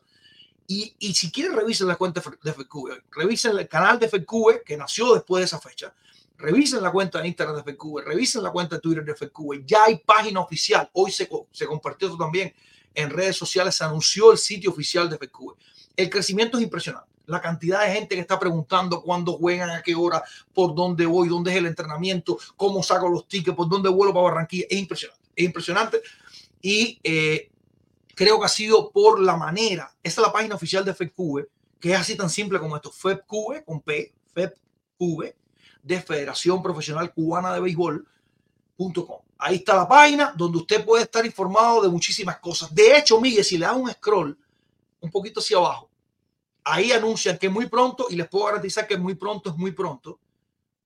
Y, 0.68 0.94
y, 0.98 1.14
si 1.14 1.30
quieren, 1.30 1.54
revisen 1.54 1.86
la 1.86 1.96
cuenta 1.96 2.20
de 2.42 2.52
FQV, 2.52 3.02
revisen 3.12 3.56
el 3.56 3.68
canal 3.68 3.98
de 3.98 4.08
FQV 4.08 4.64
que 4.64 4.76
nació 4.76 5.14
después 5.14 5.40
de 5.40 5.44
esa 5.44 5.60
fecha, 5.60 5.94
revisen 6.38 6.82
la 6.82 6.90
cuenta 6.90 7.20
de 7.20 7.28
Instagram 7.28 7.62
de 7.62 7.72
FQV, 7.72 8.04
revisen 8.04 8.42
la 8.42 8.50
cuenta 8.50 8.76
de 8.76 8.80
Twitter 8.80 9.04
de 9.04 9.14
FQV. 9.14 9.64
Ya 9.64 9.84
hay 9.84 9.98
página 9.98 10.40
oficial, 10.40 10.88
hoy 10.92 11.12
se, 11.12 11.28
se 11.52 11.66
compartió 11.66 12.08
esto 12.08 12.18
también 12.18 12.52
en 12.94 13.10
redes 13.10 13.36
sociales, 13.36 13.74
se 13.76 13.84
anunció 13.84 14.32
el 14.32 14.38
sitio 14.38 14.70
oficial 14.70 15.08
de 15.08 15.18
FQV. 15.18 15.54
El 15.96 16.10
crecimiento 16.10 16.58
es 16.58 16.64
impresionante. 16.64 17.08
La 17.26 17.40
cantidad 17.40 17.82
de 17.82 17.92
gente 17.92 18.14
que 18.14 18.20
está 18.20 18.38
preguntando 18.38 19.02
cuándo 19.02 19.32
juegan, 19.32 19.70
a 19.70 19.82
qué 19.82 19.94
hora, 19.94 20.22
por 20.54 20.74
dónde 20.74 21.06
voy, 21.06 21.28
dónde 21.28 21.50
es 21.50 21.56
el 21.56 21.66
entrenamiento, 21.66 22.38
cómo 22.56 22.82
saco 22.82 23.08
los 23.08 23.26
tickets, 23.26 23.56
por 23.56 23.68
dónde 23.68 23.88
vuelo 23.88 24.12
para 24.12 24.24
Barranquilla. 24.24 24.66
Es 24.70 24.78
impresionante. 24.78 25.22
Es 25.34 25.44
impresionante. 25.44 26.02
Y 26.62 27.00
eh, 27.02 27.50
creo 28.16 28.40
que 28.40 28.46
ha 28.46 28.48
sido 28.48 28.90
por 28.90 29.20
la 29.20 29.36
manera. 29.36 29.94
Esta 30.02 30.22
es 30.22 30.26
la 30.26 30.32
página 30.32 30.54
oficial 30.54 30.84
de 30.84 30.94
FEDCUBE, 30.94 31.48
que 31.78 31.92
es 31.92 31.98
así 31.98 32.16
tan 32.16 32.30
simple 32.30 32.58
como 32.58 32.74
esto. 32.74 32.90
FEDCUBE 32.90 33.62
con 33.62 33.82
P, 33.82 34.14
FEDCUBE, 34.32 35.36
de 35.82 36.00
Federación 36.00 36.62
Profesional 36.62 37.12
Cubana 37.12 37.52
de 37.52 37.60
Béisbol.com. 37.60 39.20
Ahí 39.38 39.56
está 39.56 39.76
la 39.76 39.86
página 39.86 40.32
donde 40.34 40.58
usted 40.58 40.82
puede 40.82 41.04
estar 41.04 41.26
informado 41.26 41.82
de 41.82 41.90
muchísimas 41.90 42.38
cosas. 42.38 42.74
De 42.74 42.96
hecho, 42.96 43.20
Miguel, 43.20 43.44
si 43.44 43.58
le 43.58 43.66
da 43.66 43.74
un 43.74 43.90
scroll 43.90 44.36
un 45.00 45.10
poquito 45.10 45.40
hacia 45.40 45.58
abajo, 45.58 45.90
ahí 46.64 46.92
anuncian 46.92 47.36
que 47.36 47.50
muy 47.50 47.66
pronto, 47.66 48.06
y 48.08 48.16
les 48.16 48.28
puedo 48.28 48.46
garantizar 48.46 48.86
que 48.86 48.96
muy 48.96 49.14
pronto 49.14 49.50
es 49.50 49.56
muy 49.56 49.72
pronto, 49.72 50.18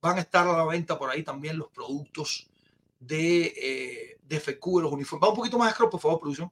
van 0.03 0.19
a 0.19 0.23
estar 0.23 0.49
a 0.49 0.57
la 0.57 0.65
venta 0.65 0.99
por 0.99 1.09
ahí 1.09 1.23
también 1.23 1.57
los 1.57 1.69
productos 1.69 2.51
de, 2.99 3.55
eh, 3.57 4.19
de 4.21 4.41
FQ, 4.41 4.81
los 4.81 4.93
uniformes. 4.93 5.25
Va 5.25 5.31
un 5.31 5.37
poquito 5.37 5.59
más 5.59 5.73
scroll, 5.73 5.91
por 5.91 6.01
favor, 6.01 6.19
producción. 6.19 6.51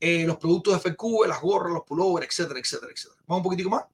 Eh, 0.00 0.24
los 0.24 0.36
productos 0.36 0.74
de 0.74 0.90
FQ, 0.90 1.26
las 1.26 1.40
gorras, 1.40 1.72
los 1.72 1.82
pullovers, 1.82 2.26
etcétera, 2.28 2.60
etcétera, 2.60 2.92
etcétera. 2.92 3.20
Vamos 3.26 3.40
un 3.40 3.44
poquitico 3.44 3.70
más. 3.70 3.84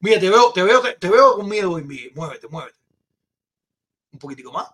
Mira, 0.00 0.20
te 0.20 0.30
veo, 0.30 0.52
te 0.52 0.62
veo, 0.62 0.82
te, 0.98 1.08
veo 1.08 1.36
con 1.36 1.48
miedo, 1.48 1.76
Miguel. 1.78 2.12
Muévete, 2.14 2.48
muévete. 2.48 2.78
Un 4.12 4.18
poquitico 4.18 4.52
más. 4.52 4.68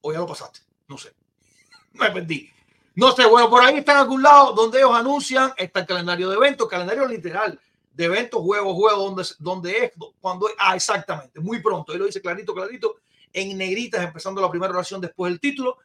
O 0.00 0.12
ya 0.12 0.18
lo 0.18 0.26
pasaste. 0.26 0.60
No 0.88 0.96
sé. 0.98 1.14
Me 1.92 2.10
perdí. 2.10 2.50
No 2.94 3.12
sé, 3.12 3.26
bueno, 3.26 3.50
por 3.50 3.62
ahí 3.62 3.76
está 3.76 3.92
en 3.92 3.98
algún 3.98 4.22
lado 4.22 4.54
donde 4.54 4.78
ellos 4.78 4.94
anuncian, 4.94 5.52
está 5.58 5.80
el 5.80 5.86
calendario 5.86 6.30
de 6.30 6.36
eventos, 6.36 6.66
calendario 6.66 7.06
literal 7.06 7.60
de 7.92 8.04
eventos, 8.04 8.40
juegos, 8.40 8.74
juegos, 8.74 9.04
donde, 9.04 9.24
donde 9.38 9.84
es, 9.84 9.92
cuando 10.20 10.48
ah, 10.58 10.74
exactamente, 10.74 11.40
muy 11.40 11.60
pronto, 11.60 11.92
él 11.92 11.98
lo 11.98 12.06
dice 12.06 12.22
clarito, 12.22 12.54
clarito, 12.54 12.96
en 13.32 13.56
negritas, 13.56 14.02
empezando 14.02 14.40
la 14.40 14.50
primera 14.50 14.72
oración 14.72 15.00
después 15.00 15.30
del 15.30 15.40
título, 15.40 15.78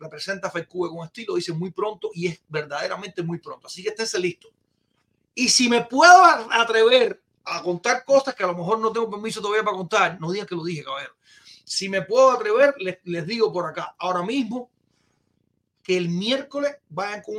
representa 0.00 0.50
FedCube 0.50 0.88
con 0.88 1.06
estilo, 1.06 1.36
dice 1.36 1.52
muy 1.52 1.70
pronto 1.70 2.10
y 2.14 2.26
es 2.26 2.40
verdaderamente 2.48 3.22
muy 3.22 3.38
pronto, 3.38 3.66
así 3.66 3.82
que 3.82 3.90
esténse 3.90 4.18
listos. 4.18 4.50
Y 5.34 5.48
si 5.48 5.68
me 5.68 5.84
puedo 5.84 6.24
atrever 6.50 7.22
a 7.44 7.62
contar 7.62 8.04
cosas 8.04 8.34
que 8.34 8.42
a 8.42 8.48
lo 8.48 8.56
mejor 8.56 8.78
no 8.80 8.90
tengo 8.90 9.08
permiso 9.10 9.40
todavía 9.40 9.62
para 9.62 9.76
contar, 9.76 10.20
no 10.20 10.32
digan 10.32 10.46
que 10.46 10.54
lo 10.54 10.64
dije, 10.64 10.82
caballero. 10.82 11.14
Si 11.64 11.88
me 11.88 12.02
puedo 12.02 12.30
atrever, 12.32 12.74
les, 12.78 12.98
les 13.04 13.26
digo 13.26 13.52
por 13.52 13.66
acá, 13.66 13.94
ahora 13.98 14.22
mismo, 14.22 14.70
que 15.82 15.96
el 15.96 16.08
miércoles 16.08 16.76
vayan 16.88 17.22
con, 17.22 17.34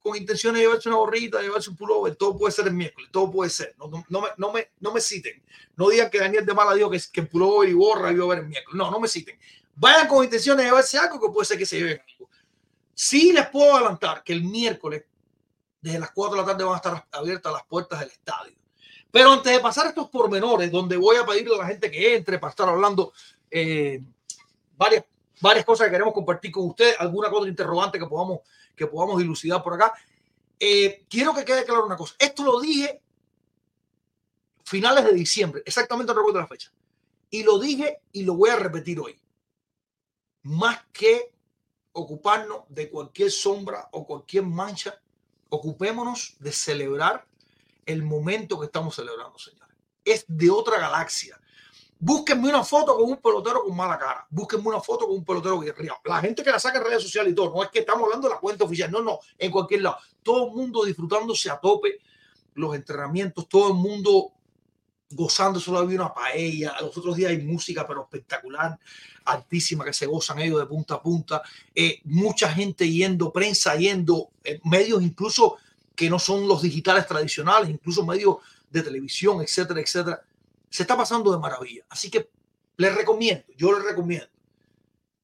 con 0.00 0.16
intención 0.16 0.54
de 0.54 0.60
llevarse 0.60 0.88
una 0.88 0.98
gorrita, 0.98 1.40
llevarse 1.40 1.70
un 1.70 1.76
pullover, 1.76 2.16
todo 2.16 2.36
puede 2.36 2.52
ser 2.52 2.66
el 2.66 2.74
miércoles, 2.74 3.10
todo 3.12 3.30
puede 3.30 3.50
ser. 3.50 3.74
No, 3.78 4.04
no, 4.08 4.20
me, 4.20 4.28
no, 4.36 4.52
me, 4.52 4.70
no 4.80 4.92
me 4.92 5.00
citen. 5.00 5.42
No 5.76 5.88
digan 5.88 6.10
que 6.10 6.18
Daniel 6.18 6.44
de 6.44 6.54
Mala 6.54 6.74
dijo 6.74 6.90
que, 6.90 7.00
que 7.12 7.22
pullover 7.22 7.68
y 7.68 7.72
gorra 7.72 8.12
iba 8.12 8.24
a 8.24 8.28
ver 8.28 8.38
el 8.40 8.48
miércoles. 8.48 8.76
No, 8.76 8.90
no 8.90 9.00
me 9.00 9.08
citen. 9.08 9.38
Vayan 9.76 10.08
con 10.08 10.24
intención 10.24 10.56
de 10.56 10.64
llevarse 10.64 10.98
algo 10.98 11.20
que 11.20 11.32
puede 11.32 11.46
ser 11.46 11.58
que 11.58 11.66
se 11.66 11.78
lleven 11.78 12.00
algo. 12.00 12.30
Sí 12.94 13.32
les 13.32 13.48
puedo 13.48 13.74
adelantar 13.74 14.22
que 14.22 14.32
el 14.32 14.44
miércoles, 14.44 15.04
desde 15.80 15.98
las 15.98 16.12
4 16.12 16.36
de 16.36 16.42
la 16.42 16.46
tarde, 16.46 16.64
van 16.64 16.74
a 16.74 16.76
estar 16.76 17.06
abiertas 17.10 17.52
las 17.52 17.64
puertas 17.64 18.00
del 18.00 18.10
estadio. 18.10 18.56
Pero 19.10 19.32
antes 19.32 19.52
de 19.52 19.60
pasar 19.60 19.86
estos 19.86 20.08
pormenores, 20.10 20.70
donde 20.70 20.96
voy 20.96 21.16
a 21.16 21.26
pedirle 21.26 21.54
a 21.54 21.58
la 21.58 21.66
gente 21.66 21.90
que 21.90 22.16
entre 22.16 22.38
para 22.38 22.50
estar 22.50 22.68
hablando 22.68 23.12
eh, 23.50 24.00
varias 24.76 25.04
varias 25.40 25.64
cosas 25.64 25.86
que 25.86 25.92
queremos 25.92 26.14
compartir 26.14 26.50
con 26.50 26.68
usted, 26.68 26.94
alguna 26.98 27.30
cosa 27.30 27.48
interrogante 27.48 27.98
que 27.98 28.06
podamos, 28.06 28.40
que 28.74 28.86
podamos 28.86 29.18
dilucidar 29.18 29.62
por 29.62 29.74
acá. 29.74 29.92
Eh, 30.58 31.04
quiero 31.08 31.34
que 31.34 31.44
quede 31.44 31.64
claro 31.64 31.84
una 31.84 31.96
cosa. 31.96 32.14
Esto 32.18 32.44
lo 32.44 32.60
dije 32.60 33.00
finales 34.64 35.04
de 35.04 35.12
diciembre, 35.12 35.62
exactamente 35.66 36.12
no 36.12 36.18
recuerdo 36.18 36.40
la 36.40 36.46
fecha. 36.46 36.72
Y 37.30 37.42
lo 37.42 37.58
dije 37.58 37.98
y 38.12 38.22
lo 38.22 38.34
voy 38.34 38.50
a 38.50 38.56
repetir 38.56 38.98
hoy. 38.98 39.20
Más 40.44 40.78
que 40.92 41.34
ocuparnos 41.92 42.62
de 42.68 42.90
cualquier 42.90 43.30
sombra 43.30 43.88
o 43.92 44.06
cualquier 44.06 44.44
mancha, 44.44 45.00
ocupémonos 45.48 46.36
de 46.38 46.52
celebrar 46.52 47.26
el 47.86 48.02
momento 48.02 48.58
que 48.58 48.66
estamos 48.66 48.94
celebrando, 48.94 49.38
señores. 49.38 49.76
Es 50.04 50.24
de 50.28 50.50
otra 50.50 50.78
galaxia. 50.78 51.38
Búsquenme 51.98 52.48
una 52.48 52.64
foto 52.64 52.96
con 52.96 53.10
un 53.10 53.16
pelotero 53.16 53.64
con 53.64 53.76
mala 53.76 53.98
cara. 53.98 54.26
Búsquenme 54.28 54.68
una 54.68 54.80
foto 54.80 55.06
con 55.06 55.16
un 55.16 55.24
pelotero 55.24 55.60
guerrero. 55.60 55.96
La 56.04 56.20
gente 56.20 56.42
que 56.42 56.50
la 56.50 56.58
saca 56.58 56.78
en 56.78 56.84
redes 56.84 57.02
sociales 57.02 57.32
y 57.32 57.34
todo, 57.34 57.54
no 57.54 57.62
es 57.62 57.70
que 57.70 57.78
estamos 57.78 58.04
hablando 58.04 58.28
de 58.28 58.34
la 58.34 58.40
cuenta 58.40 58.64
oficial, 58.64 58.90
no, 58.90 59.00
no, 59.00 59.20
en 59.38 59.50
cualquier 59.50 59.82
lado. 59.82 59.98
Todo 60.22 60.48
el 60.48 60.52
mundo 60.52 60.84
disfrutándose 60.84 61.50
a 61.50 61.58
tope 61.58 62.00
los 62.54 62.74
entrenamientos, 62.74 63.48
todo 63.48 63.68
el 63.68 63.74
mundo 63.74 64.32
gozando, 65.10 65.60
solo 65.60 65.78
había 65.78 66.00
una 66.00 66.12
paella. 66.12 66.74
Los 66.80 66.96
otros 66.98 67.16
días 67.16 67.30
hay 67.30 67.38
música, 67.38 67.86
pero 67.86 68.02
espectacular, 68.02 68.78
altísima, 69.24 69.84
que 69.84 69.92
se 69.92 70.06
gozan 70.06 70.38
ellos 70.40 70.60
de 70.60 70.66
punta 70.66 70.94
a 70.94 71.02
punta. 71.02 71.42
Eh, 71.74 72.00
mucha 72.04 72.50
gente 72.50 72.90
yendo, 72.90 73.32
prensa 73.32 73.76
yendo, 73.76 74.30
eh, 74.42 74.60
medios 74.64 75.02
incluso 75.02 75.56
que 75.94 76.10
no 76.10 76.18
son 76.18 76.48
los 76.48 76.62
digitales 76.62 77.06
tradicionales, 77.06 77.70
incluso 77.70 78.04
medios 78.04 78.36
de 78.70 78.82
televisión, 78.82 79.40
etcétera, 79.40 79.80
etcétera 79.80 80.22
se 80.74 80.82
está 80.82 80.96
pasando 80.96 81.30
de 81.30 81.38
maravilla. 81.38 81.84
Así 81.88 82.10
que 82.10 82.28
le 82.78 82.90
recomiendo, 82.90 83.44
yo 83.56 83.78
le 83.78 83.84
recomiendo, 83.84 84.26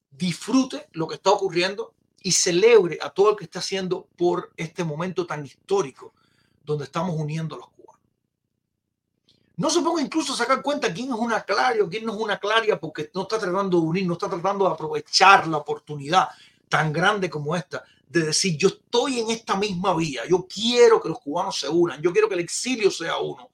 disfrute 0.09 0.87
lo 0.93 1.09
que 1.09 1.15
está 1.15 1.29
ocurriendo 1.31 1.93
y 2.23 2.31
celebre 2.31 2.97
a 3.01 3.09
todo 3.09 3.31
el 3.31 3.35
que 3.35 3.43
está 3.43 3.59
haciendo 3.59 4.07
por 4.15 4.53
este 4.55 4.85
momento 4.85 5.27
tan 5.27 5.45
histórico 5.45 6.13
donde 6.63 6.85
estamos 6.85 7.17
uniendo 7.17 7.57
los. 7.57 7.67
No 9.61 9.69
se 9.69 9.81
ponga 9.81 10.01
incluso 10.01 10.35
sacar 10.35 10.63
cuenta 10.63 10.91
quién 10.91 11.09
es 11.09 11.19
una 11.19 11.43
claria 11.43 11.83
o 11.83 11.87
quién 11.87 12.03
no 12.03 12.13
es 12.13 12.19
una 12.19 12.39
claria 12.39 12.79
porque 12.79 13.11
no 13.13 13.21
está 13.21 13.37
tratando 13.37 13.79
de 13.79 13.85
unir, 13.85 14.07
no 14.07 14.13
está 14.13 14.27
tratando 14.27 14.65
de 14.65 14.71
aprovechar 14.71 15.45
la 15.45 15.57
oportunidad 15.57 16.29
tan 16.67 16.91
grande 16.91 17.29
como 17.29 17.55
esta 17.55 17.83
de 18.07 18.23
decir 18.23 18.57
yo 18.57 18.69
estoy 18.69 19.19
en 19.19 19.29
esta 19.29 19.55
misma 19.55 19.95
vía, 19.95 20.23
yo 20.27 20.47
quiero 20.51 20.99
que 20.99 21.09
los 21.09 21.19
cubanos 21.19 21.59
se 21.59 21.69
unan, 21.69 22.01
yo 22.01 22.11
quiero 22.11 22.27
que 22.27 22.33
el 22.33 22.39
exilio 22.39 22.89
sea 22.89 23.17
uno, 23.17 23.51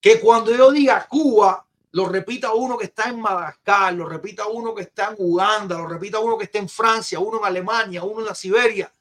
que 0.00 0.18
cuando 0.18 0.52
yo 0.52 0.72
diga 0.72 1.06
Cuba, 1.06 1.64
lo 1.92 2.08
repita 2.08 2.52
uno 2.52 2.76
que 2.76 2.86
está 2.86 3.10
en 3.10 3.20
Madagascar, 3.20 3.94
lo 3.94 4.08
repita 4.08 4.48
uno 4.48 4.74
que 4.74 4.82
está 4.82 5.10
en 5.10 5.14
Uganda, 5.18 5.78
lo 5.78 5.86
repita 5.86 6.18
uno 6.18 6.36
que 6.36 6.46
está 6.46 6.58
en 6.58 6.68
Francia, 6.68 7.20
uno 7.20 7.38
en 7.38 7.44
Alemania, 7.44 8.02
uno 8.02 8.26
en 8.26 8.34
Siberia, 8.34 8.92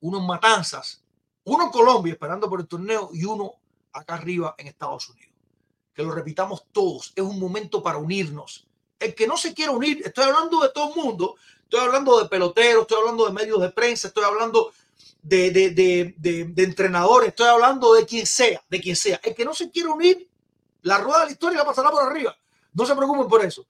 uno 0.00 0.18
en 0.18 0.26
Matanzas, 0.26 1.04
uno 1.44 1.66
en 1.66 1.70
Colombia 1.70 2.14
esperando 2.14 2.50
por 2.50 2.58
el 2.58 2.66
torneo 2.66 3.10
y 3.12 3.24
uno 3.24 3.61
acá 3.92 4.14
arriba 4.14 4.54
en 4.58 4.66
Estados 4.66 5.08
Unidos. 5.08 5.32
Que 5.94 6.02
lo 6.02 6.12
repitamos 6.12 6.64
todos. 6.72 7.12
Es 7.14 7.22
un 7.22 7.38
momento 7.38 7.82
para 7.82 7.98
unirnos. 7.98 8.66
El 8.98 9.14
que 9.14 9.26
no 9.26 9.36
se 9.36 9.52
quiere 9.52 9.72
unir, 9.72 10.00
estoy 10.04 10.24
hablando 10.24 10.60
de 10.60 10.68
todo 10.70 10.94
el 10.94 11.02
mundo, 11.02 11.34
estoy 11.64 11.80
hablando 11.80 12.22
de 12.22 12.28
peloteros, 12.28 12.82
estoy 12.82 12.98
hablando 12.98 13.26
de 13.26 13.32
medios 13.32 13.60
de 13.60 13.70
prensa, 13.70 14.08
estoy 14.08 14.24
hablando 14.24 14.72
de, 15.22 15.50
de, 15.50 15.70
de, 15.70 16.44
de, 16.44 16.62
entrenadores, 16.62 17.30
estoy 17.30 17.48
hablando 17.48 17.94
de 17.94 18.04
quien 18.06 18.26
sea, 18.26 18.62
de 18.68 18.80
quien 18.80 18.96
sea. 18.96 19.20
El 19.22 19.34
que 19.34 19.44
no 19.44 19.54
se 19.54 19.70
quiere 19.70 19.88
unir, 19.88 20.28
la 20.82 20.98
rueda 20.98 21.20
de 21.20 21.26
la 21.26 21.32
historia 21.32 21.58
la 21.58 21.64
pasará 21.64 21.90
por 21.90 22.02
arriba. 22.02 22.36
No 22.74 22.86
se 22.86 22.94
preocupen 22.94 23.28
por 23.28 23.44
eso. 23.44 23.66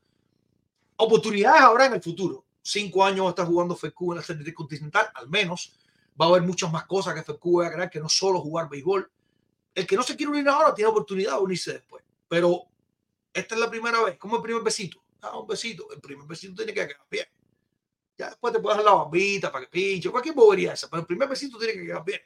Oportunidades 0.97 1.63
habrá 1.63 1.87
en 1.87 1.95
el 1.95 2.03
futuro. 2.03 2.45
Cinco 2.63 3.05
años 3.05 3.25
va 3.25 3.29
a 3.29 3.31
estar 3.31 3.47
jugando 3.47 3.75
FECU 3.75 4.13
en 4.13 4.19
la 4.19 4.25
serie 4.25 4.55
continental, 4.55 5.09
al 5.15 5.29
menos. 5.29 5.73
Va 6.21 6.27
a 6.27 6.29
haber 6.29 6.43
muchas 6.43 6.71
más 6.71 6.85
cosas 6.87 7.15
que 7.15 7.23
FECU 7.23 7.59
va 7.59 7.67
a 7.67 7.73
crear 7.73 7.91
que 7.91 8.01
no 8.01 8.09
solo 8.09 8.41
jugar 8.41 8.69
béisbol. 8.69 9.11
El 9.75 9.87
que 9.87 9.97
no 9.97 10.03
se 10.03 10.17
quiere 10.17 10.33
unir 10.33 10.49
ahora 10.49 10.75
tiene 10.75 10.91
oportunidad 10.91 11.37
de 11.37 11.43
unirse 11.43 11.73
después. 11.75 12.05
Pero 12.29 12.65
esta 13.33 13.55
es 13.55 13.61
la 13.61 13.71
primera 13.71 14.03
vez. 14.03 14.19
como 14.19 14.37
el 14.37 14.43
primer 14.43 14.63
besito? 14.63 15.03
Ah, 15.21 15.39
un 15.39 15.47
besito. 15.47 15.91
El 15.93 16.01
primer 16.01 16.27
besito 16.27 16.55
tiene 16.57 16.75
que 16.75 16.87
quedar 16.87 17.07
bien. 17.11 17.27
Ya 18.19 18.29
después 18.29 18.53
te 18.53 18.61
puedes 18.61 18.77
dar 18.77 18.85
la 18.85 18.93
bambita 18.93 19.51
para 19.51 19.65
que 19.65 19.71
pinche, 19.71 20.11
cualquier 20.11 20.35
bobería 20.35 20.75
esa, 20.75 20.89
pero 20.89 21.01
el 21.01 21.07
primer 21.07 21.29
besito 21.29 21.59
tiene 21.59 21.73
que 21.73 21.87
quedar 21.87 22.05
bien. 22.05 22.21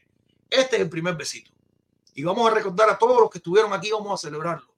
Este 0.50 0.76
es 0.76 0.82
el 0.82 0.88
primer 0.88 1.14
besito. 1.14 1.52
Y 2.14 2.24
vamos 2.24 2.50
a 2.50 2.54
recordar 2.54 2.90
a 2.90 2.98
todos 2.98 3.20
los 3.20 3.30
que 3.30 3.38
estuvieron 3.38 3.72
aquí, 3.72 3.90
vamos 3.90 4.12
a 4.12 4.26
celebrarlo. 4.26 4.74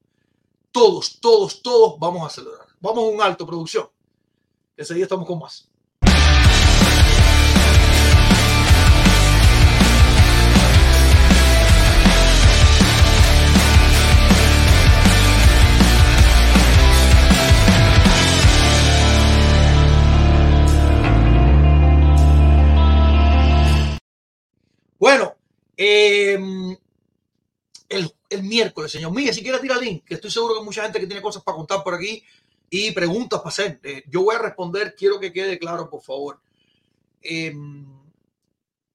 Todos, 0.70 1.18
todos, 1.20 1.62
todos 1.62 1.98
vamos 1.98 2.26
a 2.26 2.35
celebrar. 2.35 2.66
Vamos 2.81 3.04
a 3.04 3.07
un 3.09 3.22
alto, 3.22 3.46
producción. 3.46 3.88
Ese 4.76 4.94
día 4.94 5.04
estamos 5.04 5.26
con 5.26 5.38
más. 5.38 5.67
Bueno, 24.98 25.37
em, 25.76 26.76
el, 27.88 28.42
miércoles, 28.42 28.90
señor 28.90 29.12
Miguel, 29.12 29.32
si 29.32 29.42
quiere 29.42 29.61
tirar 29.61 29.78
link, 29.78 30.04
que 30.04 30.14
estoy 30.14 30.30
seguro 30.30 30.56
que 30.58 30.64
mucha 30.64 30.82
gente 30.82 30.98
que 30.98 31.06
tiene 31.06 31.22
cosas 31.22 31.42
para 31.42 31.56
contar 31.56 31.84
por 31.84 31.94
aquí 31.94 32.24
y 32.68 32.90
preguntas 32.90 33.38
para 33.38 33.50
hacer. 33.50 33.80
Eh, 33.84 34.02
yo 34.08 34.22
voy 34.22 34.34
a 34.34 34.40
responder, 34.40 34.94
quiero 34.96 35.20
que 35.20 35.32
quede 35.32 35.58
claro, 35.58 35.88
por 35.88 36.02
favor. 36.02 36.40
Em, 37.22 37.87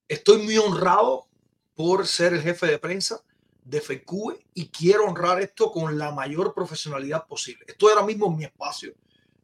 estoy 0.08 0.40
muy 0.44 0.58
honrado 0.58 1.28
por 1.74 2.06
ser 2.06 2.34
el 2.34 2.42
jefe 2.42 2.68
de 2.68 2.80
prensa 2.80 3.24
de 3.64 3.80
FECUE 3.80 4.46
y 4.54 4.68
quiero 4.68 5.06
honrar 5.06 5.42
esto 5.42 5.72
con 5.72 5.98
la 5.98 6.12
mayor 6.12 6.54
profesionalidad 6.54 7.26
posible. 7.26 7.64
Estoy 7.66 7.94
ahora 7.94 8.06
mismo 8.06 8.28
en 8.28 8.38
mi 8.38 8.44
espacio, 8.44 8.94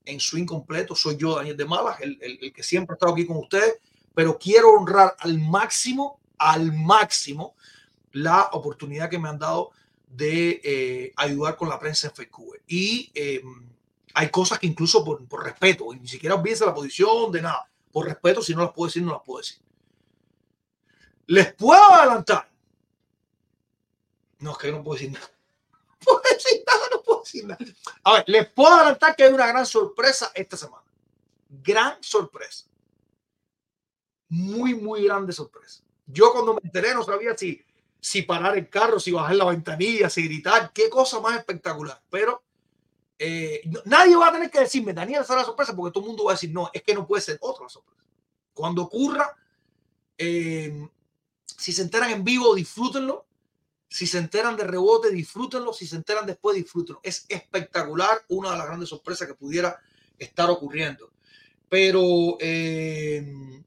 en 0.04 0.20
su 0.20 0.38
incompleto. 0.38 0.94
Soy 0.94 1.16
yo, 1.16 1.38
Daniel 1.38 1.56
de 1.56 1.66
Malas, 1.66 2.02
el, 2.02 2.18
el 2.22 2.52
que 2.52 2.64
siempre 2.64 2.94
ha 2.94 2.96
estado 2.96 3.14
aquí 3.14 3.26
con 3.26 3.38
ustedes, 3.38 3.78
pero 4.14 4.38
quiero 4.38 4.74
honrar 4.74 5.16
al 5.20 5.40
máximo 5.40 6.19
al 6.40 6.74
máximo 6.74 7.56
la 8.14 8.50
oportunidad 8.54 9.10
que 9.10 9.20
me 9.20 9.30
han 9.30 9.38
dado 9.38 9.72
de 10.08 10.62
eh, 10.64 11.14
ayudar 11.16 11.56
con 11.56 11.70
la 11.70 11.80
prensa 11.80 12.08
en 12.08 12.14
FQ. 12.16 12.40
Y 12.68 13.12
eh, 13.14 13.44
hay 14.14 14.30
cosas 14.30 14.60
que 14.60 14.68
incluso 14.68 15.06
por, 15.06 15.26
por 15.28 15.44
respeto, 15.44 15.94
y 15.94 16.00
ni 16.00 16.08
siquiera 16.08 16.36
olvídense 16.36 16.66
la 16.66 16.74
posición 16.74 17.32
de 17.32 17.42
nada, 17.42 17.70
por 17.92 18.08
respeto, 18.08 18.42
si 18.42 18.56
no 18.56 18.64
las 18.64 18.72
puedo 18.72 18.88
decir, 18.88 19.04
no 19.04 19.14
las 19.14 19.22
puedo 19.24 19.40
decir. 19.40 19.60
Les 21.28 21.54
puedo 21.54 21.94
adelantar. 21.94 22.50
No, 24.40 24.52
es 24.52 24.58
que 24.58 24.72
no 24.72 24.84
puedo 24.84 24.96
decir 24.96 25.12
nada. 25.12 25.30
No 25.82 25.96
puedo 26.00 26.22
decir 26.32 26.64
nada, 26.66 26.86
no 26.92 27.02
puedo 27.04 27.20
decir 27.22 27.46
nada. 27.46 27.66
A 28.04 28.14
ver, 28.14 28.24
les 28.28 28.48
puedo 28.48 28.74
adelantar 28.74 29.16
que 29.16 29.24
hay 29.24 29.34
una 29.34 29.48
gran 29.48 29.66
sorpresa 29.66 30.32
esta 30.34 30.58
semana. 30.58 30.84
Gran 31.50 32.02
sorpresa. 32.02 32.66
Muy, 34.30 34.74
muy 34.74 35.04
grande 35.04 35.34
sorpresa. 35.34 35.84
Yo 36.12 36.32
cuando 36.34 36.56
me 36.56 36.62
enteré 36.64 36.94
no 36.94 37.04
sabía 37.04 37.38
si, 37.38 37.64
si 38.00 38.24
parar 38.24 38.58
el 38.58 38.68
carro, 38.68 39.00
si 39.00 39.12
bajar 39.12 39.36
la 39.36 39.46
ventanilla, 39.46 40.10
si 40.10 40.24
gritar, 40.24 40.72
qué 40.74 40.90
cosa 40.90 41.20
más 41.20 41.38
espectacular. 41.38 42.02
Pero 42.10 42.44
eh, 43.18 43.62
nadie 43.86 44.16
va 44.16 44.30
a 44.30 44.32
tener 44.32 44.50
que 44.50 44.62
decirme, 44.62 44.94
Daniel, 44.94 45.22
esa 45.22 45.34
es 45.34 45.40
la 45.40 45.46
sorpresa, 45.46 45.76
porque 45.76 45.94
todo 45.94 46.04
el 46.04 46.08
mundo 46.08 46.24
va 46.26 46.32
a 46.32 46.36
decir, 46.36 46.52
no, 46.52 46.70
es 46.74 46.82
que 46.82 46.96
no 46.96 47.06
puede 47.06 47.22
ser 47.22 47.38
otra 47.42 47.70
sorpresa. 47.70 48.04
Cuando 48.54 48.84
ocurra, 48.84 49.36
eh, 50.18 50.90
si 51.46 51.74
se 51.74 51.82
enteran 51.82 52.12
en 52.12 52.24
vivo, 52.24 52.56
disfrútenlo. 52.56 53.28
Si 53.90 54.08
se 54.08 54.18
enteran 54.18 54.56
de 54.56 54.64
rebote, 54.64 55.12
disfrútenlo. 55.12 55.74
Si 55.74 55.86
se 55.86 55.96
enteran 55.96 56.26
después, 56.26 56.56
disfrútenlo. 56.56 57.02
Es 57.04 57.26
espectacular, 57.28 58.24
una 58.30 58.52
de 58.52 58.58
las 58.58 58.68
grandes 58.68 58.90
sorpresas 58.90 59.28
que 59.28 59.34
pudiera 59.34 59.78
estar 60.18 60.50
ocurriendo. 60.50 61.12
Pero 61.68 62.38
eh, 62.40 63.62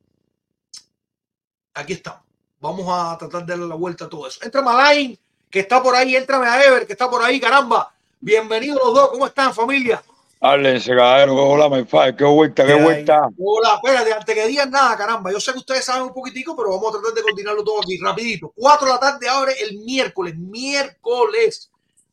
aquí 1.74 1.92
estamos. 1.92 2.31
Vamos 2.62 2.86
a 2.88 3.18
tratar 3.18 3.44
de 3.44 3.54
darle 3.54 3.66
la 3.66 3.74
vuelta 3.74 4.04
a 4.04 4.08
todo 4.08 4.28
eso. 4.28 4.38
Entra 4.40 4.62
Malain, 4.62 5.18
que 5.50 5.58
está 5.58 5.82
por 5.82 5.96
ahí. 5.96 6.14
Entrame 6.14 6.46
a 6.46 6.64
Ever, 6.64 6.86
que 6.86 6.92
está 6.92 7.10
por 7.10 7.20
ahí. 7.20 7.40
Caramba. 7.40 7.92
Bienvenidos 8.20 8.80
los 8.84 8.94
dos. 8.94 9.08
¿Cómo 9.08 9.26
están, 9.26 9.52
familia? 9.52 10.00
Háblense, 10.40 10.94
caballero. 10.94 11.34
Hola, 11.34 11.68
my 11.68 11.84
father. 11.84 12.14
Qué 12.14 12.22
vuelta, 12.22 12.64
qué 12.64 12.74
vuelta. 12.74 13.28
Hola, 13.36 13.80
espérate, 13.82 14.12
antes 14.12 14.32
que 14.32 14.46
digan 14.46 14.70
nada, 14.70 14.96
caramba. 14.96 15.32
Yo 15.32 15.40
sé 15.40 15.50
que 15.50 15.58
ustedes 15.58 15.84
saben 15.84 16.04
un 16.04 16.14
poquitico, 16.14 16.54
pero 16.54 16.70
vamos 16.70 16.90
a 16.90 17.00
tratar 17.00 17.14
de 17.14 17.22
continuarlo 17.22 17.64
todo 17.64 17.80
aquí 17.80 17.98
rapidito. 17.98 18.52
4 18.54 18.86
de 18.86 18.92
la 18.92 19.00
tarde 19.00 19.28
abre 19.28 19.54
el 19.60 19.78
miércoles, 19.78 20.38
miércoles 20.38 21.68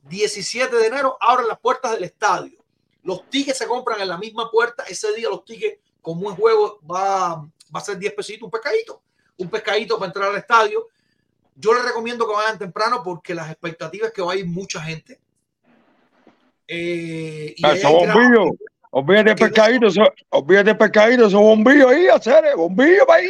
17 0.10 0.76
de 0.76 0.88
enero, 0.88 1.16
abren 1.22 1.48
las 1.48 1.60
puertas 1.60 1.92
del 1.92 2.06
estadio. 2.06 2.58
Los 3.04 3.30
tickets 3.30 3.60
se 3.60 3.68
compran 3.68 4.02
en 4.02 4.08
la 4.08 4.18
misma 4.18 4.50
puerta. 4.50 4.82
Ese 4.88 5.14
día 5.14 5.30
los 5.30 5.46
tickets, 5.46 5.80
con 6.02 6.20
buen 6.20 6.36
juego, 6.36 6.80
va, 6.92 7.36
va 7.36 7.80
a 7.80 7.82
ser 7.82 8.00
10 8.00 8.14
pesitos, 8.16 8.46
un 8.46 8.50
pescadito. 8.50 9.00
Un 9.40 9.50
pescadito 9.50 9.98
para 9.98 10.08
entrar 10.08 10.30
al 10.30 10.38
estadio. 10.38 10.88
Yo 11.56 11.74
les 11.74 11.84
recomiendo 11.84 12.26
que 12.28 12.34
vayan 12.34 12.58
temprano 12.60 13.02
porque 13.04 13.34
las 13.34 13.50
expectativas 13.50 14.10
es 14.10 14.14
que 14.14 14.22
va 14.22 14.34
a 14.34 14.36
ir 14.36 14.46
mucha 14.48 14.82
gente. 14.82 15.20
Eh, 16.68 17.54
y 17.58 17.66
Ah, 17.66 17.70
hay 17.72 17.82
gran- 17.82 17.94
bombillos. 17.94 18.56
Olvídate 18.92 19.36
pescadito, 19.36 19.88
eso- 19.88 20.14
olvídate 20.30 20.74
pescadito, 20.74 21.28
esos 21.28 21.40
bombillos 21.40 21.92
ahí, 21.92 22.08
hacer 22.08 22.56
bombillos 22.56 23.06
para 23.06 23.20
ahí. 23.20 23.28